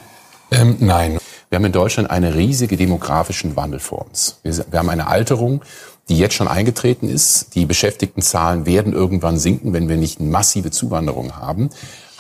Ähm, 0.52 0.78
nein. 0.80 1.20
Wir 1.50 1.56
haben 1.56 1.66
in 1.66 1.72
Deutschland 1.72 2.12
einen 2.12 2.32
riesige 2.32 2.78
demografischen 2.78 3.56
Wandel 3.56 3.80
vor 3.80 4.06
uns. 4.08 4.40
Wir, 4.44 4.66
wir 4.70 4.80
haben 4.80 4.90
eine 4.90 5.08
Alterung, 5.08 5.62
die 6.08 6.18
jetzt 6.18 6.36
schon 6.36 6.48
eingetreten 6.48 7.10
ist. 7.10 7.56
Die 7.56 7.66
Beschäftigtenzahlen 7.66 8.66
werden 8.66 8.94
irgendwann 8.94 9.38
sinken, 9.38 9.74
wenn 9.74 9.90
wir 9.90 9.98
nicht 9.98 10.20
eine 10.20 10.30
massive 10.30 10.70
Zuwanderung 10.70 11.38
haben. 11.38 11.70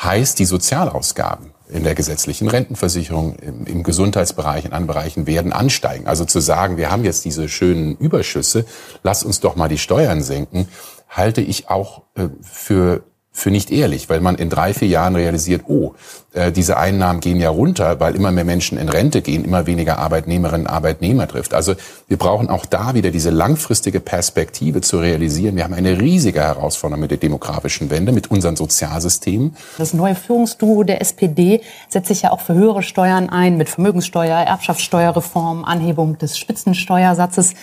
Heißt, 0.02 0.40
die 0.40 0.46
Sozialausgaben 0.46 1.49
in 1.70 1.84
der 1.84 1.96
gesetzlichen 1.96 2.48
Rentenversicherung, 2.48 3.36
im, 3.36 3.66
im, 3.66 3.84
Gesundheitsbereich, 3.84 4.66
in 4.66 4.74
anderen 4.74 4.88
Bereichen 4.88 5.28
werden 5.28 5.54
ansteigen. 5.54 6.08
Also 6.08 6.26
zu 6.26 6.40
sagen, 6.40 6.78
wir 6.78 6.92
haben 6.92 7.04
jetzt 7.04 7.26
diese 7.26 7.48
schönen 7.48 7.96
Überschüsse, 7.98 8.66
lass 9.04 9.24
uns 9.24 9.40
doch 9.40 9.56
mal 9.56 9.70
die 9.70 9.78
Steuern 9.78 10.22
senken, 10.24 10.68
halte 11.08 11.42
ich 11.42 11.70
auch 11.70 12.04
äh, 12.16 12.30
für 12.42 13.04
für 13.40 13.52
nicht 13.52 13.72
ehrlich, 13.72 14.10
weil 14.10 14.20
man 14.20 14.36
in 14.36 14.50
drei, 14.50 14.74
vier 14.74 14.88
Jahren 14.88 15.16
realisiert, 15.16 15.64
oh, 15.68 15.94
äh, 16.34 16.52
diese 16.52 16.78
Einnahmen 16.78 17.22
gehen 17.22 17.40
ja 17.40 17.50
runter, 17.50 18.00
weil 18.00 18.16
immer 18.16 18.32
mehr 18.32 18.44
Menschen 18.44 18.78
in 18.78 18.90
Rente 18.90 19.22
gehen, 19.22 19.46
immer 19.46 19.66
weniger 19.66 19.98
Arbeitnehmerinnen 19.98 20.68
und 20.68 20.72
Arbeitnehmer 20.72 21.28
trifft. 21.28 21.54
Also 21.54 21.76
wir 22.08 22.18
brauchen 22.18 22.50
auch 22.50 22.66
da 22.66 22.94
wieder 22.94 23.12
diese 23.12 23.30
langfristige 23.30 24.00
Perspektive 24.00 24.82
zu 24.82 25.00
realisieren. 25.00 25.56
Wir 25.56 25.64
haben 25.64 25.74
eine 25.74 26.00
riesige 26.00 26.42
Herausforderung 26.42 27.02
mit 27.02 27.12
der 27.12 27.18
demografischen 27.18 27.90
Wende, 27.90 28.12
mit 28.12 28.30
unseren 28.30 28.56
Sozialsystemen. 28.56 29.56
Das 29.78 29.94
neue 29.94 30.16
Führungsduo 30.16 30.84
der 30.84 31.02
SPD 31.02 31.62
setzt 31.88 32.10
sich 32.10 32.24
ja 32.24 32.32
auch 32.32 32.42
für 32.42 32.54
höhere 32.54 32.84
Steuern 32.84 33.30
ein, 33.30 33.58
mit 33.58 33.70
Vermögenssteuer, 33.70 34.38
Erbschaftssteuerreform, 34.38 35.64
Anhebung 35.64 36.18
des 36.18 36.38
Spitzensteuersatzes. 36.38 37.54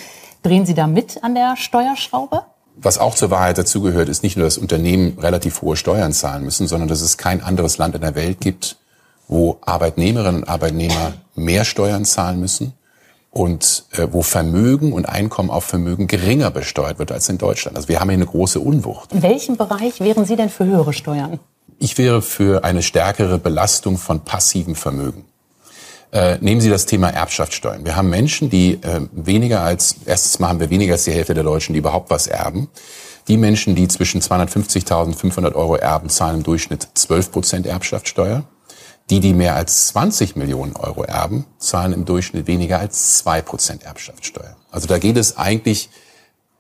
Drehen 0.43 0.65
Sie 0.65 0.75
da 0.75 0.87
mit 0.87 1.23
an 1.23 1.35
der 1.35 1.57
Steuerschraube? 1.57 2.43
Was 2.77 2.99
auch 2.99 3.15
zur 3.15 3.31
Wahrheit 3.31 3.57
dazugehört, 3.59 4.09
ist 4.09 4.23
nicht 4.23 4.37
nur, 4.37 4.45
dass 4.45 4.59
Unternehmen 4.59 5.19
relativ 5.19 5.63
hohe 5.63 5.77
Steuern 5.77 6.13
zahlen 6.13 6.45
müssen, 6.45 6.69
sondern 6.69 6.89
dass 6.89 7.01
es 7.01 7.17
kein 7.17 7.43
anderes 7.43 7.79
Land 7.79 7.95
in 7.95 8.03
der 8.03 8.15
Welt 8.15 8.41
gibt, 8.41 8.77
wo 9.29 9.59
Arbeitnehmerinnen 9.63 10.43
und 10.43 10.49
Arbeitnehmer 10.49 11.15
mehr 11.35 11.65
Steuern 11.65 12.05
zahlen 12.05 12.39
müssen 12.39 12.75
und 13.31 13.85
äh, 13.93 14.07
wo 14.11 14.23
Vermögen 14.23 14.93
und 14.93 15.07
Einkommen 15.07 15.51
auf 15.51 15.65
Vermögen 15.65 16.07
geringer 16.07 16.51
besteuert 16.51 16.99
wird 16.99 17.13
als 17.13 17.29
in 17.29 17.39
Deutschland. 17.39 17.77
Also 17.77 17.89
wir 17.89 18.01
haben 18.01 18.09
hier 18.09 18.19
eine 18.19 18.27
große 18.27 18.61
Unwucht. 18.61 19.13
In 19.13 19.23
welchem 19.23 19.57
Bereich 19.57 20.01
wären 20.01 20.25
Sie 20.25 20.37
denn 20.37 20.49
für 20.49 20.65
höhere 20.65 20.93
Steuern? 20.93 21.41
Ich 21.79 21.99
wäre 21.99 22.23
für 22.23 22.65
eine 22.65 22.83
stärkere 22.83 23.39
Belastung 23.39 23.99
von 23.99 24.21
passivem 24.21 24.75
Vermögen. 24.75 25.25
Äh, 26.17 26.39
nehmen 26.41 26.63
Sie 26.63 26.71
das 26.71 26.87
Thema 26.87 27.11
Erbschaftssteuern. 27.11 27.85
Wir 27.85 27.95
haben 27.95 28.09
Menschen, 28.09 28.49
die 28.49 28.79
äh, 28.83 29.03
weniger 29.13 29.61
als, 29.61 29.97
erstens 30.07 30.39
mal 30.39 30.49
haben 30.49 30.61
wir 30.61 30.71
weniger 30.71 30.95
als 30.95 31.05
die 31.05 31.13
Hälfte 31.13 31.35
der 31.35 31.45
Deutschen, 31.45 31.75
die 31.75 31.81
überhaupt 31.81 32.09
was 32.09 32.27
erben. 32.27 32.69
Die 33.29 33.37
Menschen, 33.37 33.75
die 33.75 33.87
zwischen 33.87 34.23
250.000 34.23 35.05
und 35.05 35.15
500 35.15 35.55
Euro 35.55 35.77
erben, 35.77 36.09
zahlen 36.09 36.37
im 36.37 36.43
Durchschnitt 36.43 36.89
12 36.95 37.33
Prozent 37.33 37.67
Erbschaftssteuer. 37.67 38.45
Die, 39.11 39.21
die 39.21 39.35
mehr 39.35 39.57
als 39.57 39.89
20 39.89 40.37
Millionen 40.37 40.75
Euro 40.77 41.03
erben, 41.03 41.45
zahlen 41.59 41.93
im 41.93 42.07
Durchschnitt 42.07 42.47
weniger 42.47 42.79
als 42.79 43.19
2 43.19 43.43
Prozent 43.43 43.83
Erbschaftssteuer. 43.85 44.57
Also 44.71 44.87
da 44.87 44.97
geht 44.97 45.19
es 45.19 45.37
eigentlich 45.37 45.91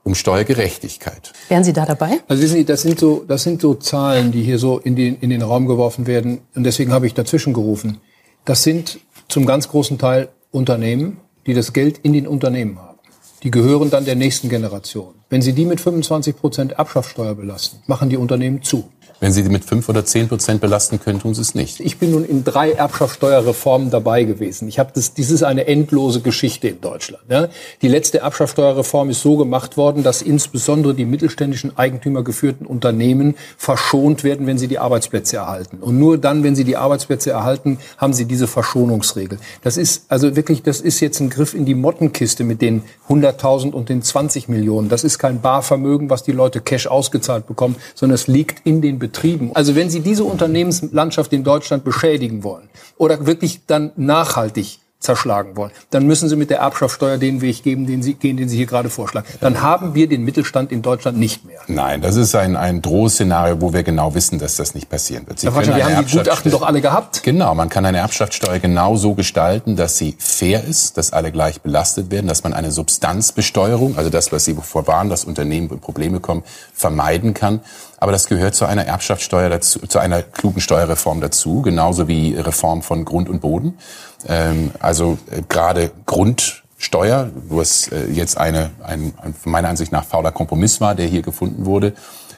um 0.04 0.14
Steuergerechtigkeit. 0.14 1.32
Wären 1.48 1.64
Sie 1.64 1.72
da 1.72 1.86
dabei? 1.86 2.20
Also 2.28 2.42
wissen 2.42 2.56
Sie, 2.56 2.66
das 2.66 2.82
sind 2.82 3.00
so, 3.00 3.24
das 3.26 3.42
sind 3.44 3.62
so 3.62 3.72
Zahlen, 3.72 4.32
die 4.32 4.42
hier 4.42 4.58
so 4.58 4.78
in 4.80 4.96
den, 4.96 5.18
in 5.20 5.30
den 5.30 5.40
Raum 5.40 5.66
geworfen 5.66 6.06
werden. 6.06 6.42
Und 6.54 6.64
deswegen 6.64 6.92
habe 6.92 7.06
ich 7.06 7.14
dazwischen 7.14 7.54
gerufen. 7.54 8.02
Das 8.44 8.62
sind 8.62 9.00
zum 9.28 9.46
ganz 9.46 9.68
großen 9.68 9.98
Teil 9.98 10.28
Unternehmen, 10.50 11.18
die 11.46 11.54
das 11.54 11.72
Geld 11.72 11.98
in 11.98 12.12
den 12.12 12.26
Unternehmen 12.26 12.78
haben. 12.78 12.98
Die 13.42 13.50
gehören 13.50 13.90
dann 13.90 14.04
der 14.04 14.16
nächsten 14.16 14.48
Generation. 14.48 15.14
Wenn 15.28 15.42
Sie 15.42 15.52
die 15.52 15.66
mit 15.66 15.80
25 15.80 16.36
Prozent 16.36 16.72
Erbschaftssteuer 16.72 17.34
belasten, 17.34 17.82
machen 17.86 18.08
die 18.08 18.16
Unternehmen 18.16 18.62
zu. 18.62 18.88
Wenn 19.18 19.32
Sie 19.32 19.42
mit 19.44 19.64
5 19.64 19.88
oder 19.88 20.04
10 20.04 20.28
Prozent 20.28 20.60
belasten 20.60 21.00
können, 21.00 21.20
tun 21.20 21.34
Sie 21.34 21.40
es 21.40 21.54
nicht. 21.54 21.80
Ich 21.80 21.98
bin 21.98 22.10
nun 22.10 22.24
in 22.24 22.44
drei 22.44 22.72
Erbschaftssteuerreformen 22.72 23.90
dabei 23.90 24.24
gewesen. 24.24 24.68
Ich 24.68 24.78
habe 24.78 24.90
das, 24.94 25.14
dies 25.14 25.30
ist 25.30 25.42
eine 25.42 25.66
endlose 25.66 26.20
Geschichte 26.20 26.68
in 26.68 26.82
Deutschland. 26.82 27.24
Ja. 27.30 27.48
Die 27.80 27.88
letzte 27.88 28.18
Erbschaftssteuerreform 28.18 29.08
ist 29.08 29.22
so 29.22 29.38
gemacht 29.38 29.78
worden, 29.78 30.02
dass 30.02 30.20
insbesondere 30.20 30.92
die 30.92 31.06
mittelständischen 31.06 31.78
Eigentümergeführten 31.78 32.66
Unternehmen 32.66 33.36
verschont 33.56 34.22
werden, 34.22 34.46
wenn 34.46 34.58
sie 34.58 34.68
die 34.68 34.78
Arbeitsplätze 34.78 35.36
erhalten. 35.36 35.78
Und 35.78 35.98
nur 35.98 36.18
dann, 36.18 36.44
wenn 36.44 36.54
sie 36.54 36.64
die 36.64 36.76
Arbeitsplätze 36.76 37.30
erhalten, 37.30 37.78
haben 37.96 38.12
sie 38.12 38.26
diese 38.26 38.46
Verschonungsregel. 38.46 39.38
Das 39.62 39.78
ist 39.78 40.04
also 40.08 40.36
wirklich, 40.36 40.62
das 40.62 40.82
ist 40.82 41.00
jetzt 41.00 41.20
ein 41.20 41.30
Griff 41.30 41.54
in 41.54 41.64
die 41.64 41.74
Mottenkiste 41.74 42.44
mit 42.44 42.60
den 42.60 42.82
100.000 43.08 43.72
und 43.72 43.88
den 43.88 44.02
20 44.02 44.50
Millionen. 44.50 44.90
Das 44.90 45.04
ist 45.04 45.18
kein 45.18 45.40
Barvermögen, 45.40 46.10
was 46.10 46.22
die 46.22 46.32
Leute 46.32 46.60
Cash 46.60 46.86
ausgezahlt 46.86 47.46
bekommen, 47.46 47.76
sondern 47.94 48.14
es 48.14 48.26
liegt 48.26 48.66
in 48.66 48.82
den 48.82 48.98
Betrieben. 49.06 49.50
Also 49.54 49.76
wenn 49.76 49.88
Sie 49.88 50.00
diese 50.00 50.24
Unternehmenslandschaft 50.24 51.32
in 51.32 51.44
Deutschland 51.44 51.84
beschädigen 51.84 52.42
wollen 52.42 52.68
oder 52.98 53.26
wirklich 53.26 53.60
dann 53.66 53.92
nachhaltig 53.96 54.80
zerschlagen 54.98 55.56
wollen, 55.56 55.70
dann 55.90 56.06
müssen 56.06 56.28
Sie 56.28 56.36
mit 56.36 56.50
der 56.50 56.58
Erbschaftssteuer 56.58 57.18
den 57.18 57.40
Weg 57.40 57.62
geben, 57.62 57.86
den 57.86 58.02
Sie, 58.02 58.14
gehen, 58.14 58.36
den 58.36 58.48
Sie 58.48 58.56
hier 58.56 58.66
gerade 58.66 58.90
vorschlagen. 58.90 59.26
Dann 59.40 59.62
haben 59.62 59.94
wir 59.94 60.08
den 60.08 60.24
Mittelstand 60.24 60.72
in 60.72 60.82
Deutschland 60.82 61.18
nicht 61.18 61.44
mehr. 61.44 61.60
Nein, 61.68 62.00
das 62.00 62.16
ist 62.16 62.34
ein, 62.34 62.56
ein 62.56 62.82
Drohszenario, 62.82 63.60
wo 63.60 63.72
wir 63.72 63.82
genau 63.82 64.14
wissen, 64.14 64.38
dass 64.38 64.56
das 64.56 64.74
nicht 64.74 64.88
passieren 64.88 65.26
wird. 65.26 65.38
Sie 65.38 65.48
können 65.48 65.76
wir 65.76 65.84
haben 65.84 66.04
die 66.04 66.16
Gutachten 66.16 66.50
doch 66.50 66.62
alle 66.62 66.80
gehabt. 66.80 67.22
Genau, 67.22 67.54
man 67.54 67.68
kann 67.68 67.86
eine 67.86 67.98
Erbschaftssteuer 67.98 68.58
genau 68.58 68.96
so 68.96 69.14
gestalten, 69.14 69.76
dass 69.76 69.96
sie 69.98 70.16
fair 70.18 70.64
ist, 70.64 70.96
dass 70.96 71.12
alle 71.12 71.30
gleich 71.30 71.60
belastet 71.60 72.10
werden, 72.10 72.26
dass 72.26 72.42
man 72.42 72.54
eine 72.54 72.72
Substanzbesteuerung, 72.72 73.96
also 73.96 74.10
das, 74.10 74.32
was 74.32 74.44
Sie 74.44 74.54
vorwarnen, 74.54 75.10
dass 75.10 75.24
Unternehmen 75.24 75.70
in 75.70 75.78
Probleme 75.78 76.20
kommen, 76.20 76.42
vermeiden 76.72 77.34
kann. 77.34 77.60
Aber 77.98 78.12
das 78.12 78.26
gehört 78.26 78.54
zu 78.54 78.66
einer 78.66 78.86
Erbschaftssteuer 78.86 79.48
dazu, 79.48 79.80
zu 79.80 79.98
einer 79.98 80.22
klugen 80.22 80.60
Steuerreform 80.60 81.20
dazu, 81.20 81.62
genauso 81.62 82.08
wie 82.08 82.34
Reform 82.34 82.82
von 82.82 83.04
Grund 83.04 83.28
und 83.28 83.40
Boden. 83.40 83.78
Ähm, 84.26 84.70
also 84.80 85.18
äh, 85.30 85.42
gerade 85.48 85.90
Grundsteuer, 86.04 87.30
wo 87.48 87.60
es 87.60 87.88
äh, 87.88 88.06
jetzt 88.10 88.36
eine, 88.38 88.70
ein, 88.82 89.14
ein, 89.22 89.34
meiner 89.44 89.68
Ansicht 89.68 89.92
nach 89.92 90.04
fauler 90.04 90.32
Kompromiss 90.32 90.80
war, 90.80 90.94
der 90.94 91.06
hier 91.06 91.22
gefunden 91.22 91.64
wurde, 91.64 91.94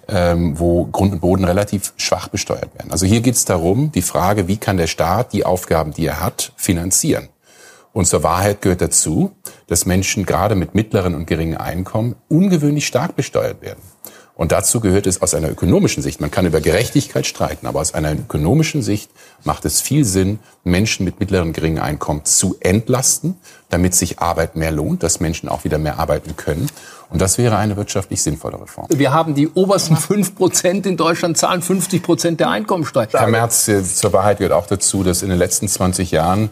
ähm, 0.07 0.59
wo 0.59 0.87
Grund 0.87 1.13
und 1.13 1.21
Boden 1.21 1.45
relativ 1.45 1.93
schwach 1.97 2.29
besteuert 2.29 2.75
werden. 2.75 2.93
Also 2.93 3.07
hier 3.07 3.21
geht 3.21 3.35
es 3.35 3.45
darum, 3.45 3.93
die 3.93 4.03
Frage, 4.03 4.49
wie 4.49 4.57
kann 4.57 4.77
der 4.77 4.87
Staat 4.87 5.33
die 5.33 5.45
Aufgaben, 5.45 5.93
die 5.93 6.07
er 6.07 6.21
hat, 6.21 6.53
finanzieren. 6.57 7.29
Und 7.93 8.07
zur 8.07 8.23
Wahrheit 8.23 8.63
gehört 8.63 8.81
dazu, 8.81 9.33
dass 9.67 9.87
Menschen 9.87 10.25
gerade 10.25 10.55
mit 10.55 10.75
mittleren 10.75 11.15
und 11.15 11.27
geringen 11.27 11.57
Einkommen 11.57 12.15
ungewöhnlich 12.29 12.87
stark 12.87 13.17
besteuert 13.17 13.61
werden. 13.61 13.81
Und 14.39 14.53
dazu 14.53 14.79
gehört 14.79 15.09
es 15.09 15.21
aus 15.21 15.35
einer 15.35 15.51
ökonomischen 15.51 16.01
Sicht, 16.01 16.21
man 16.21 16.31
kann 16.31 16.47
über 16.47 16.61
Gerechtigkeit 16.61 17.27
streiten, 17.27 17.67
aber 17.67 17.81
aus 17.81 17.93
einer 17.93 18.13
ökonomischen 18.13 18.83
Sicht 18.83 19.11
macht 19.43 19.65
es 19.65 19.81
viel 19.81 20.05
Sinn, 20.05 20.39
Menschen 20.63 21.05
mit 21.05 21.19
mittleren 21.19 21.53
geringen 21.53 21.81
Einkommen 21.81 22.25
zu 22.25 22.57
entlasten, 22.61 23.37
damit 23.69 23.97
sich 23.97 24.21
Arbeit 24.21 24.55
mehr 24.55 24.71
lohnt, 24.71 25.03
dass 25.03 25.19
Menschen 25.19 25.49
auch 25.49 25.65
wieder 25.65 25.79
mehr 25.79 25.99
arbeiten 25.99 26.37
können. 26.37 26.69
Und 27.11 27.21
das 27.21 27.37
wäre 27.37 27.57
eine 27.57 27.77
wirtschaftlich 27.77 28.23
sinnvolle 28.23 28.61
Reform. 28.61 28.87
Wir 28.91 29.13
haben 29.13 29.35
die 29.35 29.49
obersten 29.49 29.97
fünf 29.97 30.37
Prozent 30.37 30.87
in 30.87 30.97
Deutschland 30.97 31.37
zahlen 31.37 31.61
50 31.61 32.01
Prozent 32.01 32.39
der 32.39 32.49
Einkommensteuer. 32.49 33.09
Herr 33.11 33.27
Merz, 33.27 33.67
äh, 33.67 33.83
zur 33.83 34.13
Wahrheit 34.13 34.39
gehört 34.39 34.53
auch 34.53 34.69
dazu, 34.69 35.03
dass 35.03 35.23
in 35.23 35.31
den 35.31 35.39
letzten 35.39 35.67
20 35.67 36.13
Jahren 36.13 36.51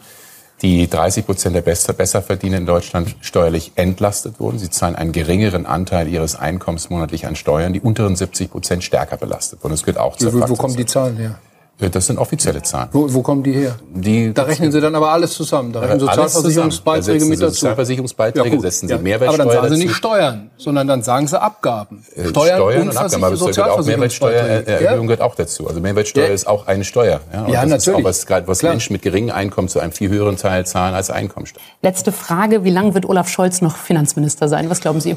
die 0.62 0.89
30 0.89 1.26
Prozent 1.26 1.55
der 1.55 1.62
Besserverdiener 1.62 2.56
in 2.56 2.67
Deutschland 2.67 3.15
steuerlich 3.21 3.72
entlastet 3.74 4.40
wurden. 4.40 4.58
Sie 4.58 4.71
zahlen 4.71 4.97
einen 4.97 5.12
geringeren 5.12 5.67
Anteil 5.67 6.08
ihres 6.08 6.35
Einkommens 6.35 6.89
monatlich 6.89 7.26
an 7.26 7.37
Steuern. 7.37 7.72
Die 7.72 7.81
unteren 7.81 8.17
70 8.17 8.51
Prozent 8.51 8.85
stärker 8.85 9.17
belastet 9.17 9.62
wurden. 9.62 9.74
Das 9.74 9.83
gehört 9.83 9.99
auch 9.99 10.17
zur 10.17 10.33
Wo, 10.33 10.49
wo 10.49 10.55
kommen 10.56 10.76
die 10.76 10.87
Zahlen 10.87 11.17
her? 11.17 11.39
Äh, 11.78 11.91
Das 11.91 12.07
sind 12.07 12.19
offizielle 12.19 12.62
Zahlen. 12.62 12.89
Wo, 12.92 13.12
wo 13.12 13.23
kommen 13.23 13.42
die 13.42 13.53
her? 13.53 13.76
Die, 13.94 14.33
Da 14.33 14.44
rechnen 14.44 14.73
Sie 14.73 14.81
dann 14.81 14.94
aber 14.94 15.10
alles 15.10 15.33
zusammen. 15.33 15.73
Da 15.73 15.81
rechnen 15.81 16.01
Sozialversicherungsbeiträge 16.01 17.12
mit 17.12 17.21
setzen 17.21 17.37
Sie 17.37 17.41
dazu. 17.42 17.55
Sozialversicherungsbeiträge, 17.55 18.51
gut. 18.51 18.62
setzen 18.62 18.89
Sie 18.89 18.94
Aber 18.94 19.03
Mehrwertsteuer 19.03 19.39
dann 19.47 19.51
sagen 19.62 19.75
Sie 19.75 19.85
nicht. 19.85 19.94
Steuern, 19.94 20.51
sondern 20.57 20.89
dann 20.89 21.03
sagen 21.03 21.26
Sie 21.26 21.41
Abgaben. 21.41 22.05
Äh, 22.15 22.28
Steuern, 22.28 22.57
Steuern 22.57 22.83
und 22.83 22.89
und 22.89 22.97
Abgaben, 22.97 23.25
aber 23.25 23.35
es 23.35 23.41
gehört 23.41 23.59
auch 23.71 23.85
Mehrwertsteuererhöhung 23.85 25.07
gehört 25.07 25.21
auch 25.21 25.35
dazu. 25.35 25.69
Also 25.69 25.81
Mehrwertsteuer 25.81 26.28
Ja. 26.28 26.33
ist 26.35 26.47
auch 26.47 26.67
eine 26.67 26.85
Steuer. 26.85 27.21
Ja, 27.33 27.44
Und 27.44 27.53
Ja, 27.53 27.55
das 27.62 27.65
Ist 27.65 27.87
natürlich. 27.87 28.07
auch 28.07 28.09
was, 28.09 28.47
was 28.49 28.59
Klar. 28.60 28.73
Menschen 28.73 28.92
mit 28.94 29.03
geringem 29.03 29.35
Einkommen 29.35 29.69
zu 29.69 29.78
einem 29.81 29.92
viel 29.92 30.09
höheren 30.09 30.37
Teil 30.37 30.65
zahlen 30.67 30.94
als 30.94 31.10
Einkommensteuer. 31.10 31.62
Letzte 31.83 32.10
Frage, 32.12 32.65
wie 32.65 32.71
lange 32.71 32.94
wird 32.94 33.07
Olaf 33.07 33.28
Scholz 33.28 33.60
noch 33.60 33.76
Finanzminister 33.76 34.49
sein? 34.49 34.71
Was 34.71 34.81
glauben 34.81 35.01
Sie? 35.01 35.17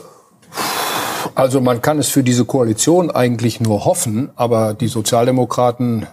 Also 1.35 1.61
man 1.61 1.81
kann 1.81 1.99
es 1.99 2.09
für 2.09 2.23
diese 2.23 2.43
Koalition 2.45 3.11
eigentlich 3.11 3.59
nur 3.61 3.85
hoffen, 3.85 4.29
aber 4.35 4.73
die 4.73 4.87
Sozialdemokraten 4.87 6.07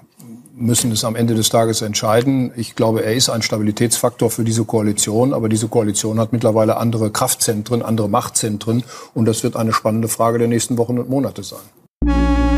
müssen 0.56 0.90
es 0.90 1.04
am 1.04 1.16
Ende 1.16 1.34
des 1.34 1.50
Tages 1.50 1.82
entscheiden. 1.82 2.50
Ich 2.56 2.74
glaube, 2.74 3.04
er 3.04 3.14
ist 3.14 3.28
ein 3.28 3.42
Stabilitätsfaktor 3.42 4.30
für 4.30 4.42
diese 4.42 4.64
Koalition, 4.64 5.34
aber 5.34 5.48
diese 5.48 5.68
Koalition 5.68 6.18
hat 6.18 6.32
mittlerweile 6.32 6.78
andere 6.78 7.10
Kraftzentren, 7.10 7.82
andere 7.82 8.08
Machtzentren 8.08 8.82
und 9.14 9.26
das 9.26 9.42
wird 9.42 9.56
eine 9.56 9.72
spannende 9.72 10.08
Frage 10.08 10.38
der 10.38 10.48
nächsten 10.48 10.78
Wochen 10.78 10.98
und 10.98 11.10
Monate 11.10 11.42
sein. 11.42 12.55